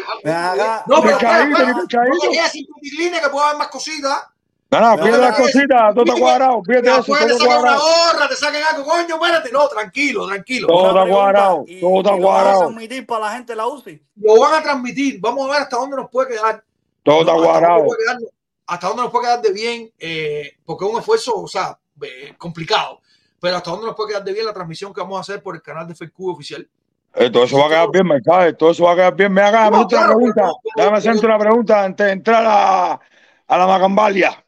No, 0.88 1.02
pero 1.02 1.18
Pescadito, 1.18 1.58
pescadito. 1.58 2.16
No 2.16 2.48
sin 2.50 2.66
que 3.14 3.30
puede 3.30 3.46
haber 3.46 3.58
más 3.58 3.68
cositas. 3.68 4.24
No, 4.72 4.80
no, 4.80 4.98
no, 4.98 5.18
las 5.18 5.36
cositas, 5.36 5.96
todo 5.96 6.04
está 6.06 6.20
cuadrado, 6.20 6.62
de 6.64 6.78
eso, 6.80 7.04
todo 7.04 7.18
te 7.18 7.26
está 7.26 7.38
sacan 7.40 7.42
una 7.42 7.46
cuadrado. 7.62 7.82
gorra, 8.14 8.30
te 8.30 8.36
saquen 8.36 8.62
algo, 8.72 8.84
coño, 8.86 9.16
espérate. 9.16 9.52
No, 9.52 9.68
tranquilo, 9.68 10.28
tranquilo. 10.28 10.68
Todo 10.68 10.90
está 10.90 11.12
cuadrado, 11.12 11.66
todo 11.66 11.66
está 11.66 11.80
y 11.80 11.82
lo 11.82 12.04
van 12.04 12.14
a 12.20 12.22
cuadrado. 12.22 12.60
transmitir 12.60 13.06
para 13.08 13.26
la 13.26 13.32
gente 13.32 13.52
de 13.54 13.56
la 13.58 13.68
UCI. 13.68 14.04
Lo 14.18 14.40
van 14.40 14.54
a 14.54 14.62
transmitir. 14.64 15.20
Vamos 15.20 15.48
a 15.50 15.54
ver 15.54 15.62
hasta 15.64 15.76
dónde 15.78 15.96
nos 15.96 16.10
puede 16.12 16.28
quedar. 16.36 16.64
Todo 17.02 17.22
está 17.22 17.34
No, 17.34 17.40
hasta 17.52 17.68
dónde 17.68 17.86
cuadrado. 17.88 18.20
Hasta 18.68 18.88
dónde 18.88 19.02
nos 19.04 19.12
puede 19.12 19.26
quedar 19.26 19.42
de 19.42 19.52
bien, 19.54 19.92
eh, 19.98 20.52
porque 20.64 20.86
es 20.86 20.92
un 20.92 21.00
esfuerzo, 21.00 21.34
o 21.42 21.48
sea, 21.48 21.76
eh, 22.04 22.36
complicado. 22.38 23.02
Pero 23.40 23.56
hasta 23.58 23.72
dónde 23.72 23.88
nos 23.88 23.96
puede 23.96 24.10
quedar 24.10 24.24
de 24.24 24.34
bien 24.34 24.46
la 24.46 24.54
transmisión 24.54 24.94
que 24.94 25.02
vamos 25.02 25.18
a 25.18 25.22
hacer 25.22 25.42
por 25.42 25.56
el 25.56 25.64
canal 25.64 25.88
de 25.88 25.96
FQ 25.96 26.14
oficial. 26.30 26.70
Eh, 27.16 27.32
todo 27.32 27.44
eso 27.46 27.58
va 27.58 27.66
a 27.66 27.70
quedar 27.70 27.90
bien, 27.92 28.06
my 28.06 28.22
father, 28.24 28.56
todo 28.56 28.70
eso 28.70 28.84
va 28.84 28.92
a 28.92 28.96
quedar 28.96 29.16
bien. 29.16 29.34
Me 29.34 29.42
haga 29.42 29.72
No, 29.72 29.78
hacerte 29.78 29.96
una 29.96 30.04
claro, 30.06 30.16
pregunta, 30.18 30.52
déjame 30.76 30.98
hacerte 31.00 31.26
una 31.26 31.40
pregunta 31.40 31.84
antes 31.84 32.06
de 32.06 32.12
entrar 32.12 32.46
a, 32.48 33.00
a 33.48 33.58
la 33.58 33.66
macambalia. 33.66 34.46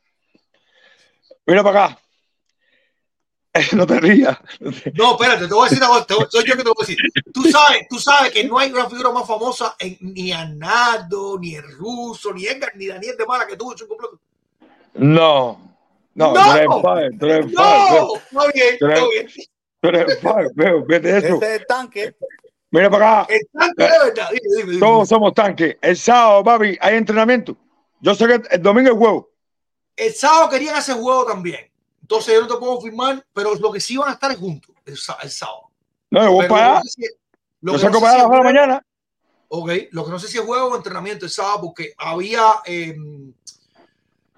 Mira 1.45 1.63
para 1.63 1.86
acá. 1.86 1.97
No 3.75 3.86
te 3.86 3.99
rías. 3.99 4.38
No, 4.93 5.12
espérate, 5.12 5.45
te 5.47 5.54
voy 5.54 5.67
a 5.67 5.69
decir 5.69 5.84
algo, 5.84 6.06
te 6.06 6.13
voy- 6.13 6.25
soy 6.30 6.45
yo 6.45 6.56
que 6.56 6.63
te 6.63 6.69
voy 6.69 6.75
a 6.80 6.86
decir. 6.86 6.97
Tú 7.34 7.43
sabes, 7.51 7.86
tú 7.89 7.99
sabes 7.99 8.32
que 8.32 8.45
no 8.45 8.58
hay 8.58 8.71
una 8.71 8.89
figura 8.89 9.12
más 9.12 9.27
famosa 9.27 9.75
en, 9.77 9.97
ni 9.99 10.32
Arnaldo, 10.32 11.38
ni 11.38 11.56
el 11.56 11.63
ruso, 11.77 12.34
ni 12.34 12.45
Edgar, 12.45 12.71
ni 12.75 12.88
Daniel 12.88 13.17
de 13.17 13.25
Mala 13.25 13.45
que 13.45 13.58
tú, 13.58 13.71
en 13.73 13.88
completo. 13.88 14.19
No. 14.93 15.60
No, 16.13 16.34
No. 16.34 16.34
tú 16.34 16.51
eres 16.51 16.62
el 16.62 16.82
padre, 16.82 17.10
tú 17.19 17.25
eres 17.25 17.45
el 17.45 17.54
padre. 17.54 17.99
No, 17.99 18.15
está 18.15 18.51
bien, 18.54 18.73
está 18.73 18.88
bien. 19.10 19.27
Tú 19.82 19.88
eres 19.89 20.17
padre, 20.17 20.47
veo, 20.56 20.86
vete 20.86 21.17
eso. 21.17 21.27
Ese 21.36 21.56
es 21.56 21.60
el 21.62 21.65
tanque. 21.65 22.15
Mira 22.69 22.89
para 22.89 23.21
acá. 23.23 23.34
El 23.34 23.47
tanque 23.51 23.84
de 23.84 23.99
verdad, 24.06 24.30
dime, 24.30 24.56
dime, 24.58 24.71
dime. 24.71 24.80
Todos 24.80 25.10
somos 25.10 25.34
tanques. 25.34 25.75
El 25.82 25.97
sábado, 25.97 26.41
papi, 26.43 26.77
hay 26.80 26.95
entrenamiento. 26.95 27.58
Yo 27.99 28.15
sé 28.15 28.27
que 28.27 28.41
el 28.56 28.62
domingo 28.62 28.91
es 28.91 28.97
juego. 28.97 29.30
El 29.95 30.13
sábado 30.13 30.49
querían 30.49 30.75
hacer 30.75 30.95
juego 30.95 31.25
también. 31.25 31.69
Entonces 32.01 32.34
yo 32.34 32.41
no 32.41 32.47
te 32.47 32.56
puedo 32.58 32.82
firmar, 32.82 33.25
pero 33.34 33.54
lo 33.56 33.71
que 33.71 33.80
sí 33.80 33.97
van 33.97 34.10
a 34.10 34.13
estar 34.13 34.32
es 34.32 34.38
juntos 34.38 34.75
el, 34.86 34.97
sá- 34.97 35.17
el 35.21 35.30
sábado. 35.32 35.69
No, 36.10 36.23
yo 36.23 36.32
voy 36.32 36.41
Pero 36.41 36.54
para 36.56 36.77
allá. 36.77 36.82
lo 37.62 37.71
que 37.73 37.77
no 37.77 37.80
saco 37.80 37.93
sé 37.95 38.01
para 38.01 38.13
si 38.23 38.30
la 38.32 38.41
mañana. 38.43 38.86
Ok, 39.49 39.69
lo 39.91 40.06
que 40.06 40.12
no 40.12 40.19
sé 40.19 40.27
si 40.27 40.38
es 40.38 40.43
juego 40.45 40.67
o 40.67 40.75
entrenamiento 40.75 41.25
el 41.25 41.32
sábado, 41.32 41.62
porque 41.62 41.93
había, 41.97 42.41
eh, 42.65 42.95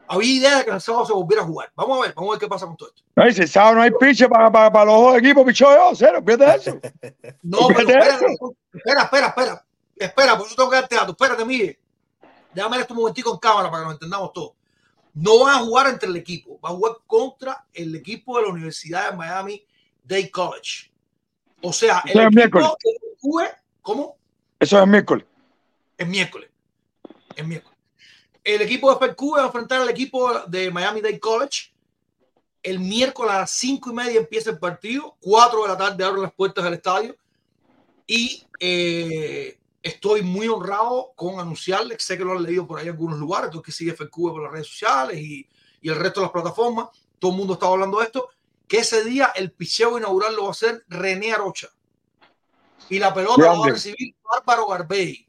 había 0.07 0.31
idea 0.33 0.57
de 0.59 0.65
que 0.65 0.71
el 0.71 0.81
sábado 0.81 1.05
se 1.05 1.13
volviera 1.13 1.43
a 1.43 1.45
jugar. 1.45 1.71
Vamos 1.75 1.97
a 1.99 2.01
ver, 2.03 2.13
vamos 2.13 2.29
a 2.29 2.31
ver 2.33 2.39
qué 2.39 2.47
pasa 2.47 2.65
con 2.65 2.75
todo 2.77 2.89
esto. 2.89 3.01
No, 3.15 3.23
el 3.23 3.47
sábado 3.47 3.75
no 3.75 3.81
hay 3.83 3.91
piche 3.91 4.27
para, 4.27 4.51
para, 4.51 4.71
para 4.71 4.85
los 4.85 4.99
dos 5.01 5.17
equipos, 5.17 5.45
picho 5.45 5.65
yo, 5.73 5.91
cero, 5.95 6.21
fíjate 6.25 6.55
eso. 6.55 6.79
No, 7.43 7.67
pero 7.67 7.79
Fíjate 7.87 7.99
espérate, 7.99 8.25
espera, 8.73 9.01
espera, 9.03 9.27
espera. 9.27 9.65
Espera, 9.95 10.37
por 10.37 10.47
eso 10.47 10.55
tengo 10.55 10.69
que 10.69 10.75
darte 10.75 10.95
datos. 10.95 11.11
Espérate, 11.19 11.45
mire. 11.45 11.79
Déjame 12.53 12.75
ver 12.77 12.81
esto 12.81 12.93
un 12.93 12.99
momentico 12.99 13.31
en 13.33 13.39
cámara 13.39 13.69
para 13.69 13.81
que 13.83 13.85
nos 13.85 13.93
entendamos 13.93 14.33
todos. 14.33 14.51
No 15.13 15.39
van 15.39 15.55
a 15.55 15.59
jugar 15.59 15.87
entre 15.87 16.09
el 16.09 16.15
equipo, 16.15 16.59
va 16.59 16.69
a 16.69 16.73
jugar 16.73 16.97
contra 17.05 17.65
el 17.73 17.95
equipo 17.95 18.37
de 18.37 18.43
la 18.43 18.49
Universidad 18.49 19.11
de 19.11 19.17
Miami 19.17 19.63
Dade 20.03 20.31
College. 20.31 20.91
O 21.61 21.71
sea, 21.71 22.01
el 22.05 22.11
Eso 22.11 22.19
es 22.19 22.25
equipo 22.25 22.77
miércoles. 23.21 23.51
¿cómo? 23.81 24.17
Eso 24.59 24.81
es 24.81 24.87
miércoles. 24.87 25.25
Es 25.97 26.07
miércoles. 26.07 26.49
Es 27.35 27.45
miércoles. 27.45 27.77
El 28.43 28.61
equipo 28.61 28.93
de 28.93 29.07
FQ 29.07 29.35
va 29.35 29.43
a 29.43 29.45
enfrentar 29.45 29.81
al 29.81 29.89
equipo 29.89 30.39
de 30.47 30.69
Miami 30.71 31.01
Dade 31.01 31.19
College. 31.19 31.71
El 32.61 32.79
miércoles 32.79 33.33
a 33.33 33.39
las 33.39 33.51
cinco 33.51 33.91
y 33.91 33.93
media 33.93 34.19
empieza 34.19 34.49
el 34.49 34.59
partido. 34.59 35.15
Cuatro 35.21 35.63
de 35.63 35.69
la 35.69 35.77
tarde 35.77 36.03
abren 36.03 36.23
las 36.23 36.33
puertas 36.33 36.63
del 36.63 36.73
estadio. 36.73 37.15
Y 38.05 38.45
eh, 38.59 39.57
estoy 39.83 40.21
muy 40.21 40.47
honrado 40.47 41.11
con 41.15 41.39
anunciarles, 41.39 42.01
sé 42.01 42.17
que 42.17 42.23
lo 42.23 42.31
han 42.31 42.43
leído 42.43 42.65
por 42.65 42.79
ahí 42.79 42.85
en 42.85 42.93
algunos 42.93 43.19
lugares, 43.19 43.51
tú 43.51 43.61
que 43.61 43.71
sigue 43.71 43.93
FQ 43.93 44.15
por 44.15 44.41
las 44.41 44.51
redes 44.51 44.67
sociales 44.67 45.19
y, 45.19 45.47
y 45.81 45.89
el 45.89 45.97
resto 45.97 46.21
de 46.21 46.25
las 46.25 46.31
plataformas, 46.31 46.87
todo 47.19 47.31
el 47.31 47.37
mundo 47.37 47.53
está 47.53 47.67
hablando 47.67 47.99
de 47.99 48.05
esto, 48.05 48.29
que 48.67 48.77
ese 48.77 49.03
día 49.03 49.31
el 49.35 49.51
picheo 49.51 49.97
inaugural 49.97 50.35
lo 50.35 50.43
va 50.43 50.47
a 50.47 50.51
hacer 50.51 50.83
René 50.87 51.33
Arocha. 51.33 51.67
Y 52.89 52.97
la 52.97 53.13
pelota 53.13 53.41
la 53.43 53.53
va 53.53 53.65
a 53.65 53.69
recibir 53.69 54.15
Bárbaro 54.23 54.67
Garbey. 54.67 55.27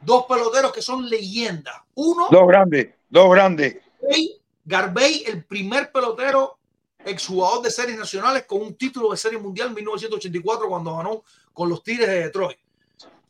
Dos 0.00 0.24
peloteros 0.26 0.72
que 0.72 0.82
son 0.82 1.08
leyendas. 1.08 1.74
Uno, 1.94 2.28
Dos 2.30 2.46
grandes, 2.46 2.94
dos 3.08 3.30
grandes. 3.30 3.76
Garbey, 4.00 4.40
Garbey, 4.64 5.24
el 5.26 5.44
primer 5.44 5.90
pelotero 5.90 6.58
exjugador 7.04 7.62
de 7.62 7.70
series 7.70 7.98
nacionales 7.98 8.44
con 8.44 8.60
un 8.60 8.74
título 8.74 9.10
de 9.10 9.16
serie 9.16 9.38
mundial 9.38 9.68
en 9.68 9.74
1984 9.74 10.68
cuando 10.68 10.96
ganó 10.96 11.22
con 11.52 11.68
los 11.68 11.82
Tigres 11.82 12.08
de 12.08 12.24
Detroit. 12.24 12.58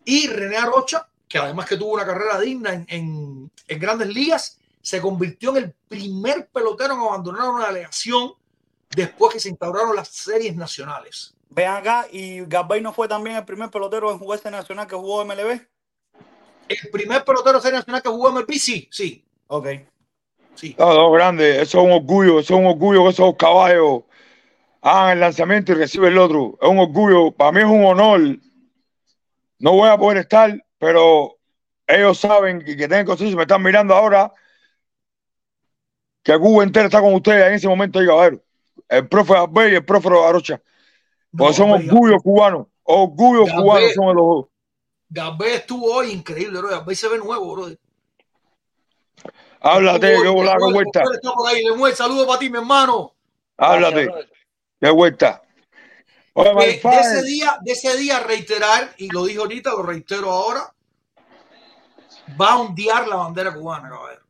Y 0.06 0.28
René 0.28 0.58
Rocha, 0.60 1.06
que 1.28 1.36
además 1.38 1.66
que 1.66 1.76
tuvo 1.76 1.94
una 1.94 2.06
carrera 2.06 2.40
digna 2.40 2.72
en, 2.72 2.86
en- 2.88 3.50
en 3.68 3.78
grandes 3.80 4.08
ligas, 4.08 4.58
se 4.80 5.00
convirtió 5.00 5.50
en 5.50 5.64
el 5.64 5.74
primer 5.88 6.46
pelotero 6.48 6.94
en 6.94 7.00
abandonar 7.00 7.50
una 7.50 7.66
delegación 7.66 8.32
después 8.94 9.34
que 9.34 9.40
se 9.40 9.48
instauraron 9.48 9.96
las 9.96 10.08
series 10.08 10.54
nacionales. 10.56 11.34
Ven 11.50 11.68
acá. 11.68 12.06
Y 12.10 12.44
Garbey 12.46 12.80
no 12.80 12.92
fue 12.92 13.08
también 13.08 13.36
el 13.36 13.44
primer 13.44 13.68
pelotero 13.68 14.12
en 14.12 14.18
juguete 14.18 14.50
nacional 14.50 14.86
que 14.86 14.94
jugó 14.94 15.24
MLB. 15.24 15.60
El 16.68 16.90
primer 16.92 17.24
pelotero 17.24 17.60
serie 17.60 17.78
nacional 17.78 18.00
que 18.02 18.08
jugó 18.08 18.30
MLB, 18.30 18.52
sí, 18.54 18.88
sí, 18.90 19.24
Ok. 19.48 19.66
sí. 20.54 20.74
No, 20.78 20.94
dos 20.94 21.12
grandes. 21.12 21.58
Eso 21.62 21.78
es 21.80 21.84
un 21.84 21.92
orgullo, 21.92 22.38
eso 22.40 22.54
es 22.54 22.60
un 22.60 22.66
orgullo 22.66 23.04
que 23.04 23.10
esos 23.10 23.34
caballos 23.36 24.02
hagan 24.82 25.10
el 25.14 25.20
lanzamiento 25.20 25.72
y 25.72 25.76
reciben 25.76 26.12
el 26.12 26.18
otro. 26.18 26.58
Es 26.60 26.68
un 26.68 26.78
orgullo. 26.78 27.32
Para 27.32 27.52
mí 27.52 27.58
es 27.60 27.66
un 27.66 27.84
honor. 27.84 28.20
No 29.58 29.72
voy 29.72 29.88
a 29.88 29.96
poder 29.96 30.18
estar, 30.18 30.54
pero 30.78 31.36
ellos 31.86 32.18
saben 32.18 32.60
y 32.62 32.76
que 32.76 32.88
tienen 32.88 33.06
conciencia, 33.06 33.36
me 33.36 33.42
están 33.42 33.62
mirando 33.62 33.94
ahora, 33.94 34.32
que 36.22 36.38
Cuba 36.38 36.64
entera 36.64 36.86
está 36.86 37.00
con 37.00 37.14
ustedes 37.14 37.46
en 37.46 37.54
ese 37.54 37.68
momento 37.68 37.98
ahí, 37.98 38.06
caballero. 38.06 38.42
El 38.88 39.08
profe 39.08 39.36
Abel 39.36 39.72
y 39.72 39.76
el 39.76 39.84
profe 39.84 40.08
Arocha. 40.08 40.60
Porque 41.36 41.54
son 41.54 41.70
Garbey- 41.70 41.88
orgullos 41.90 42.22
cubanos. 42.22 42.66
Orgullos 42.82 43.50
cubanos 43.52 43.92
son 43.94 44.06
los 44.06 44.26
dos. 44.26 44.46
Garbey 45.08 45.52
estuvo 45.54 45.92
hoy 45.92 46.10
increíble, 46.12 46.58
bro. 46.58 46.68
Garbey 46.68 46.96
se 46.96 47.08
ve 47.08 47.18
nuevo, 47.18 47.52
bro. 47.54 47.68
Háblate, 49.60 50.06
qué 50.22 50.28
volada, 50.28 50.58
qué 50.58 50.72
vuelta. 50.72 51.02
Está 51.02 51.32
por 51.32 51.48
ahí. 51.48 51.64
Lemuel, 51.64 51.94
saludo 51.94 52.26
para 52.26 52.38
ti, 52.38 52.50
mi 52.50 52.58
hermano. 52.58 53.14
Háblate, 53.56 54.08
qué 54.80 54.90
vuelta. 54.90 55.42
Eh, 56.36 56.80
de 56.82 57.00
ese 57.00 57.22
día, 57.22 57.58
de 57.62 57.72
ese 57.72 57.96
día 57.96 58.20
reiterar, 58.20 58.94
y 58.98 59.08
lo 59.08 59.24
dije 59.24 59.38
ahorita, 59.38 59.70
lo 59.70 59.82
reitero 59.82 60.30
ahora, 60.30 60.74
va 62.38 62.52
a 62.52 62.58
ondear 62.58 63.08
la 63.08 63.16
bandera 63.16 63.54
cubana, 63.54 63.88
caballero. 63.88 64.22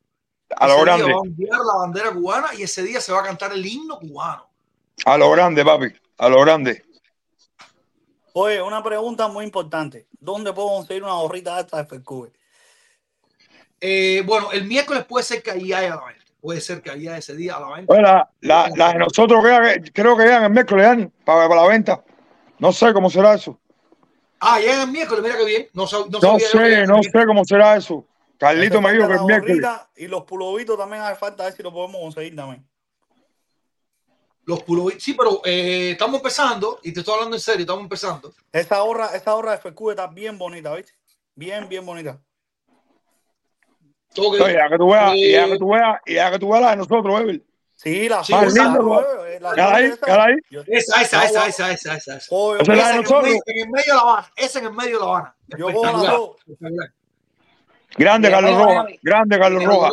a 0.56 0.66
lo 0.68 0.74
Ese 0.74 0.84
día 0.84 0.94
grande, 0.96 1.12
va 1.12 1.18
a 1.18 1.20
ondear 1.20 1.58
la 1.58 1.74
bandera 1.78 2.12
cubana 2.12 2.54
y 2.56 2.62
ese 2.62 2.82
día 2.84 3.00
se 3.00 3.12
va 3.12 3.20
a 3.20 3.24
cantar 3.24 3.52
el 3.52 3.66
himno 3.66 3.98
cubano. 3.98 4.48
a 5.04 5.18
lo 5.18 5.30
grande, 5.32 5.64
papi, 5.64 5.86
a 6.18 6.28
lo 6.28 6.40
grande. 6.42 6.84
Oye, 8.34 8.62
una 8.62 8.82
pregunta 8.84 9.26
muy 9.26 9.44
importante. 9.44 10.06
¿Dónde 10.20 10.52
puedo 10.52 10.68
conseguir 10.68 11.02
una 11.02 11.14
gorrita 11.14 11.56
de 11.56 11.62
esta 11.62 11.78
de 11.78 11.84
FQ? 11.86 12.30
Eh, 13.80 14.22
bueno, 14.24 14.52
el 14.52 14.64
miércoles 14.64 15.04
puede 15.06 15.24
ser 15.24 15.42
que 15.42 15.50
ahí 15.50 15.72
haya 15.72 15.96
la. 15.96 16.15
Puede 16.46 16.60
ser 16.60 16.80
que 16.80 16.92
haya 16.92 17.18
ese 17.18 17.34
día 17.34 17.56
a 17.56 17.60
la 17.60 17.74
venta. 17.74 17.92
Oye, 17.92 18.02
la, 18.02 18.30
la, 18.40 18.70
la 18.76 18.92
de 18.92 18.98
nosotros 19.00 19.42
queda- 19.42 19.82
creo 19.92 20.16
que 20.16 20.22
llegan 20.22 20.44
el 20.44 20.50
miércoles, 20.50 20.86
Dani, 20.86 21.06
para, 21.24 21.48
para 21.48 21.62
la 21.62 21.66
venta. 21.66 22.04
No 22.60 22.70
sé 22.70 22.92
cómo 22.92 23.10
será 23.10 23.34
eso. 23.34 23.58
Ah, 24.38 24.60
ya 24.60 24.84
el 24.84 24.88
miércoles, 24.92 25.24
mira 25.24 25.36
que 25.36 25.44
bien. 25.44 25.66
No, 25.72 25.88
sab- 25.88 26.04
no 26.08 26.20
No 26.20 26.20
sabía 26.20 26.46
yo 26.52 26.58
que 26.60 26.68
sé, 26.76 26.86
no 26.86 27.02
sé 27.02 27.26
cómo 27.26 27.44
será 27.44 27.74
eso. 27.76 28.06
Carlito 28.38 28.80
me 28.80 28.92
dijo 28.92 29.08
que 29.08 29.14
el 29.14 29.22
miércoles. 29.24 29.68
Y 29.96 30.06
los 30.06 30.22
pulovitos 30.22 30.78
también 30.78 31.02
hace 31.02 31.16
falta, 31.16 31.42
a 31.42 31.46
ver 31.46 31.56
si 31.56 31.64
lo 31.64 31.72
podemos 31.72 32.00
conseguir 32.00 32.36
también. 32.36 32.64
Los 34.44 34.64
pulovi- 34.64 35.00
Sí, 35.00 35.14
pero 35.14 35.42
eh, 35.44 35.90
estamos 35.90 36.18
empezando, 36.18 36.78
y 36.84 36.92
te 36.92 37.00
estoy 37.00 37.14
hablando 37.14 37.34
en 37.34 37.42
serio, 37.42 37.62
estamos 37.62 37.82
empezando. 37.82 38.32
Esa 38.52 38.78
gorra, 38.82 39.06
esa 39.16 39.32
gorra 39.32 39.50
de 39.50 39.56
FQ 39.58 39.90
está 39.90 40.06
bien 40.06 40.38
bonita, 40.38 40.72
¿viste? 40.76 40.92
Bien, 41.34 41.68
bien 41.68 41.84
bonita. 41.84 42.20
Ok. 44.22 44.40
Oye, 44.40 44.54
ya 44.54 44.68
que 44.68 44.76
tú 44.78 44.90
veas, 44.90 45.14
y 45.14 45.32
ya 45.32 45.46
Eh, 45.46 45.50
que 45.50 45.58
tú 45.58 45.68
veas, 45.70 46.00
y 46.06 46.14
ya 46.14 46.30
que 46.30 46.38
tú 46.38 46.48
veas 46.50 46.62
la 46.62 46.70
de 46.70 46.76
nosotros, 46.76 47.20
Ever. 47.20 47.42
Sí, 47.74 48.08
la 48.08 48.24
Sí, 48.24 48.32
la- 48.32 48.42
esa- 48.44 48.64
la- 48.64 48.72
la- 49.40 49.50
Mira 49.52 49.74
ahí, 49.76 49.84
esa- 49.84 50.06
Esa, 50.66 51.02
esa, 51.02 51.24
esa, 51.24 51.46
esa, 51.46 51.72
esa, 51.72 51.72
esa, 51.72 51.94
esa. 51.96 52.16
Esa 52.16 52.90
en, 52.90 52.96
el 52.96 53.02
nosotros. 53.02 53.34
en 53.46 53.58
el 53.58 53.70
medio 53.70 53.84
de 53.86 53.94
La 53.94 54.00
Habana. 54.00 54.28
Esa 54.36 54.58
en 54.60 54.64
el 54.64 54.72
medio 54.72 54.98
de 54.98 55.04
La 55.04 55.10
Habana. 55.10 55.34
Yo. 55.58 56.36
Grande 57.98 58.30
Carlos 58.30 58.58
Rojas, 58.58 58.86
grande 59.02 59.38
Carlos 59.38 59.64
Rojas. 59.64 59.90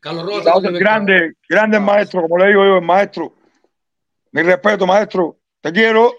Carlos 0.00 0.24
Rojas 0.24 0.38
está 0.38 0.50
a 0.50 0.56
otro 0.56 0.70
nivel. 0.70 0.82
Grande, 0.84 1.32
grande 1.48 1.76
el 1.78 1.82
maestro, 1.82 2.22
como 2.22 2.38
le 2.38 2.48
digo 2.48 2.64
yo, 2.64 2.76
el 2.76 2.82
maestro. 2.84 3.32
Mi 4.32 4.42
respeto, 4.42 4.86
maestro. 4.86 5.36
Te 5.60 5.72
quiero. 5.72 6.12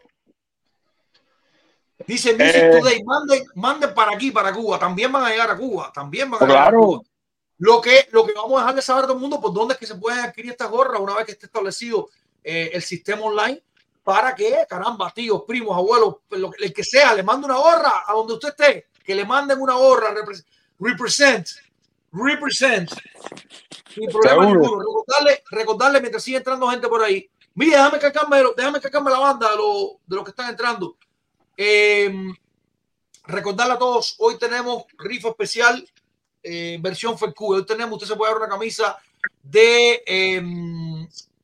Dice 2.10 2.34
Music 2.34 2.56
Eh. 2.56 2.80
Today, 2.80 3.04
manden, 3.04 3.44
manden 3.54 3.94
para 3.94 4.14
aquí, 4.16 4.32
para 4.32 4.52
Cuba. 4.52 4.80
También 4.80 5.12
van 5.12 5.26
a 5.26 5.30
llegar 5.30 5.52
a 5.52 5.56
Cuba. 5.56 5.92
También 5.94 6.32
van 6.32 6.42
a 6.42 6.44
Oh, 6.44 6.48
llegar 6.48 6.64
claro. 6.64 6.80
a 6.80 6.86
Cuba. 6.88 7.02
Lo 7.60 7.82
que, 7.82 8.08
lo 8.12 8.26
que 8.26 8.34
vamos 8.34 8.58
a 8.58 8.62
dejar 8.62 8.76
de 8.76 8.82
saber 8.82 9.04
a 9.04 9.08
todo 9.08 9.16
el 9.18 9.22
mundo, 9.22 9.40
por 9.40 9.54
dónde 9.54 9.74
es 9.76 9.80
que 9.80 9.86
se 9.86 9.94
pueden 9.96 10.20
adquirir 10.22 10.52
estas 10.52 10.72
gorras 10.72 11.00
una 11.00 11.14
vez 11.16 11.26
que 11.26 11.34
esté 11.34 11.46
establecido 11.46 12.10
eh, 12.44 12.72
el 12.74 12.82
sistema 12.82 13.22
online 13.22 13.62
para 14.04 14.34
que, 14.34 14.66
caramba, 14.68 15.12
tíos, 15.12 15.44
primos, 15.46 15.78
abuelos, 15.78 16.16
lo 16.32 16.52
el 16.58 16.74
que 16.74 16.84
sea, 16.84 17.14
le 17.14 17.22
mande 17.22 17.46
una 17.46 17.58
gorra 17.58 18.06
a 18.08 18.14
donde 18.14 18.34
usted 18.34 18.50
esté, 18.50 18.88
que 19.04 19.14
le 19.14 19.24
manden 19.26 19.62
una 19.62 19.74
gorra, 19.76 20.12
repre- 20.16 20.44
represent, 20.80 21.48
represent. 22.14 22.90
Sin 23.94 24.10
problema 24.10 24.46
ninguno. 24.46 24.80
Recordarle, 24.80 25.44
recordarle 25.52 26.00
mientras 26.02 26.24
sigue 26.24 26.38
entrando 26.38 26.68
gente 26.70 26.88
por 26.88 27.04
ahí. 27.04 27.30
Mira, 27.56 27.78
déjame 27.84 28.00
cargarme, 28.00 28.44
déjame 28.56 28.80
cargarme 28.82 29.12
la 29.12 29.20
banda 29.20 29.52
de 29.52 29.58
los 29.58 29.90
de 30.08 30.16
los 30.16 30.24
que 30.24 30.30
están 30.32 30.50
entrando. 30.50 30.96
Eh, 31.62 32.10
recordarle 33.26 33.74
a 33.74 33.78
todos, 33.78 34.16
hoy 34.20 34.38
tenemos 34.38 34.86
rifa 34.98 35.28
especial, 35.28 35.86
eh, 36.42 36.78
versión 36.80 37.18
FQ. 37.18 37.42
Hoy 37.42 37.66
tenemos, 37.66 37.96
usted 37.96 38.08
se 38.08 38.16
puede 38.16 38.32
dar 38.32 38.44
una 38.44 38.50
camisa 38.50 38.98
de 39.44 40.02
eh, 40.08 40.42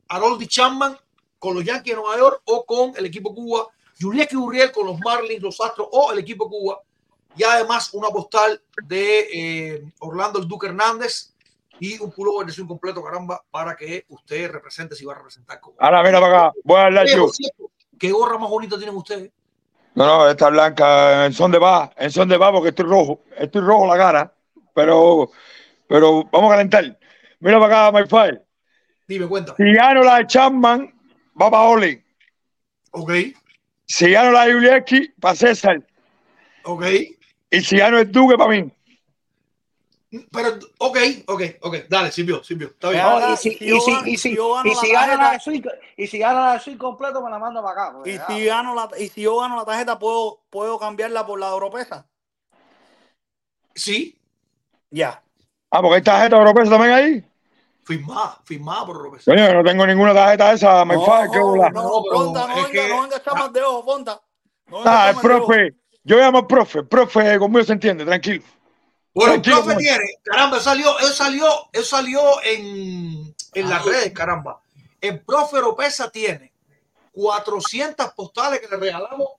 Haroldi 0.08 0.47
Chapman 0.47 0.97
con 1.38 1.56
los 1.56 1.65
Yankees 1.65 1.97
de 1.97 2.01
Nueva 2.01 2.17
York 2.17 2.41
o 2.45 2.65
con 2.65 2.93
el 2.95 3.06
equipo 3.06 3.36
Cuba, 3.36 3.67
Juliette 3.99 4.36
Uriel 4.36 4.71
con 4.71 4.86
los 4.86 4.97
Marlins, 5.01 5.41
los 5.41 5.60
Astros 5.60 5.89
o 5.91 6.13
el 6.13 6.19
equipo 6.19 6.49
Cuba. 6.49 6.80
Y 7.36 7.43
además 7.43 7.93
una 7.93 8.08
postal 8.08 8.62
de 8.88 9.28
eh, 9.34 9.91
Orlando 9.99 10.39
el 10.39 10.47
Duque 10.47 10.67
Hernández 10.67 11.34
y 11.78 11.99
un 11.99 12.10
pullover 12.10 12.47
de 12.47 12.54
su 12.54 12.65
completo, 12.65 13.04
caramba, 13.04 13.43
para 13.51 13.75
que 13.75 14.06
usted 14.08 14.49
represente 14.49 14.95
si 14.95 15.04
va 15.04 15.12
a 15.12 15.17
representar 15.17 15.60
como. 15.60 15.75
Ahora 15.78 16.01
mira 16.04 16.21
para 16.21 16.47
acá. 16.47 16.54
Voy 16.63 16.78
a 16.78 16.86
hablar 16.86 17.06
yo. 17.06 17.30
¿Qué 17.99 18.13
gorra 18.13 18.38
más 18.38 18.49
bonita 18.49 18.78
tienen 18.78 18.95
ustedes? 18.95 19.30
No, 19.95 20.05
no, 20.05 20.29
esta 20.29 20.49
blanca 20.49 21.25
en 21.25 21.34
son 21.34 21.51
de 21.51 21.60
paz, 21.60 21.89
en 21.97 22.12
son 22.12 22.27
de 22.27 22.38
paz 22.38 22.51
porque 22.51 22.69
estoy 22.69 22.86
rojo, 22.86 23.23
estoy 23.38 23.62
rojo 23.62 23.88
la 23.88 23.97
cara, 23.97 24.34
pero, 24.73 25.31
pero 25.88 26.25
vamos 26.31 26.51
a 26.51 26.55
calentar. 26.55 26.99
Mira 27.39 27.60
para 27.60 27.89
acá, 27.89 27.99
my 27.99 28.08
friend. 28.08 28.41
Dime, 29.08 29.27
cuenta. 29.27 29.55
Si 29.58 29.65
gano 29.73 30.03
la 30.03 30.19
de 30.19 30.27
Chapman, 30.27 30.88
va 31.41 31.51
para 31.51 31.63
Oli. 31.73 31.93
Ok, 32.91 33.12
Si 33.88 34.12
gano 34.12 34.31
la 34.31 34.45
de 34.45 34.53
Juliecki, 34.53 35.13
para 35.19 35.36
César. 35.36 35.81
ok. 36.63 36.84
Y 37.49 37.62
si 37.62 37.77
gano 37.77 37.97
el 37.99 38.12
Duque, 38.12 38.38
para 38.38 38.49
mí. 38.51 38.71
Pero, 40.32 40.49
ok, 40.80 40.97
ok, 41.28 41.41
ok. 41.62 41.75
Dale, 41.89 42.12
sirvió, 42.12 42.43
sirvió. 42.43 42.67
Está 42.67 42.89
bien. 42.91 43.04
No, 43.04 43.34
y 43.34 43.38
si, 43.38 43.58
y 43.60 43.67
yo 43.69 43.80
si, 43.80 43.91
gano- 43.91 44.08
y 44.08 44.12
si, 44.17 44.30
si 44.30 44.36
yo 44.36 44.54
gano 44.54 44.69
y 44.69 44.75
la 44.75 44.82
si 44.82 44.91
gana 44.91 45.15
la 45.17 45.32
tarjeta- 45.39 45.69
y 45.97 46.08
si 46.08 46.17
gana 46.19 46.45
la 46.45 46.54
de 46.54 46.60
Swing 46.60 46.78
completo, 46.78 47.21
me 47.21 47.30
la 47.30 47.39
manda 47.39 47.62
para 47.62 47.82
acá. 47.88 47.93
porque 47.93 48.12
Y 48.12 48.19
si 48.19 48.45
gano 48.45 48.75
la, 48.75 48.89
y 48.97 49.08
si 49.10 49.21
yo 49.21 49.38
gano 49.39 49.56
la 49.56 49.65
tarjeta, 49.65 49.97
¿puedo, 49.99 50.41
puedo 50.49 50.78
cambiarla 50.80 51.25
por 51.25 51.39
la 51.39 51.49
europea? 51.49 52.06
Sí, 53.73 54.17
Ya. 54.91 55.21
Ah, 55.71 55.82
porque 55.82 55.95
hay 55.95 56.01
tarjeta 56.04 56.38
europea 56.38 56.63
también 56.69 56.91
ahí. 56.93 57.25
firmada, 57.84 58.39
firmada 58.45 58.86
por 58.86 59.04
López. 59.04 59.25
Coño, 59.25 59.45
yo 59.47 59.54
no 59.56 59.63
tengo 59.63 59.86
ninguna 59.86 60.13
tarjeta 60.13 60.54
esa, 60.54 60.86
my 60.86 60.95
No, 60.95 61.01
friend, 61.06 61.32
qué 61.34 61.39
bola. 61.39 61.69
no, 61.69 61.82
No, 61.82 62.01
no 62.12 62.47
venga, 62.47 62.71
que- 62.71 62.89
no 62.89 63.01
venga 63.01 63.21
más 63.36 63.54
de 63.54 63.62
ojo, 63.62 63.84
Fonta. 63.84 64.21
No 64.67 64.78
venga 64.78 65.04
Ah, 65.04 65.10
el 65.10 65.15
profe. 65.17 65.75
Yo 66.04 66.17
llamo 66.17 66.38
al 66.39 66.47
profe, 66.47 66.80
el 66.80 66.88
profe 66.88 67.38
conmigo 67.39 67.63
se 67.65 67.73
entiende, 67.73 68.06
tranquilo. 68.06 68.43
Bueno, 69.15 69.34
el 69.36 69.41
profe 69.41 69.63
pues. 69.63 69.78
tiene, 69.78 70.04
caramba, 70.23 70.58
él 70.58 70.63
salió, 70.63 70.99
él 70.99 71.08
salió, 71.08 71.47
él 71.71 71.84
salió 71.86 72.21
en, 72.44 73.33
en 73.54 73.69
las 73.69 73.83
redes, 73.85 74.12
caramba. 74.12 74.60
El 75.00 75.21
profe 75.21 75.58
Oropesa 75.58 76.12
tiene 76.12 76.52
400 77.13 78.12
postales 78.13 78.60
que 78.60 78.67
le 78.67 78.75
regalamos 78.77 79.29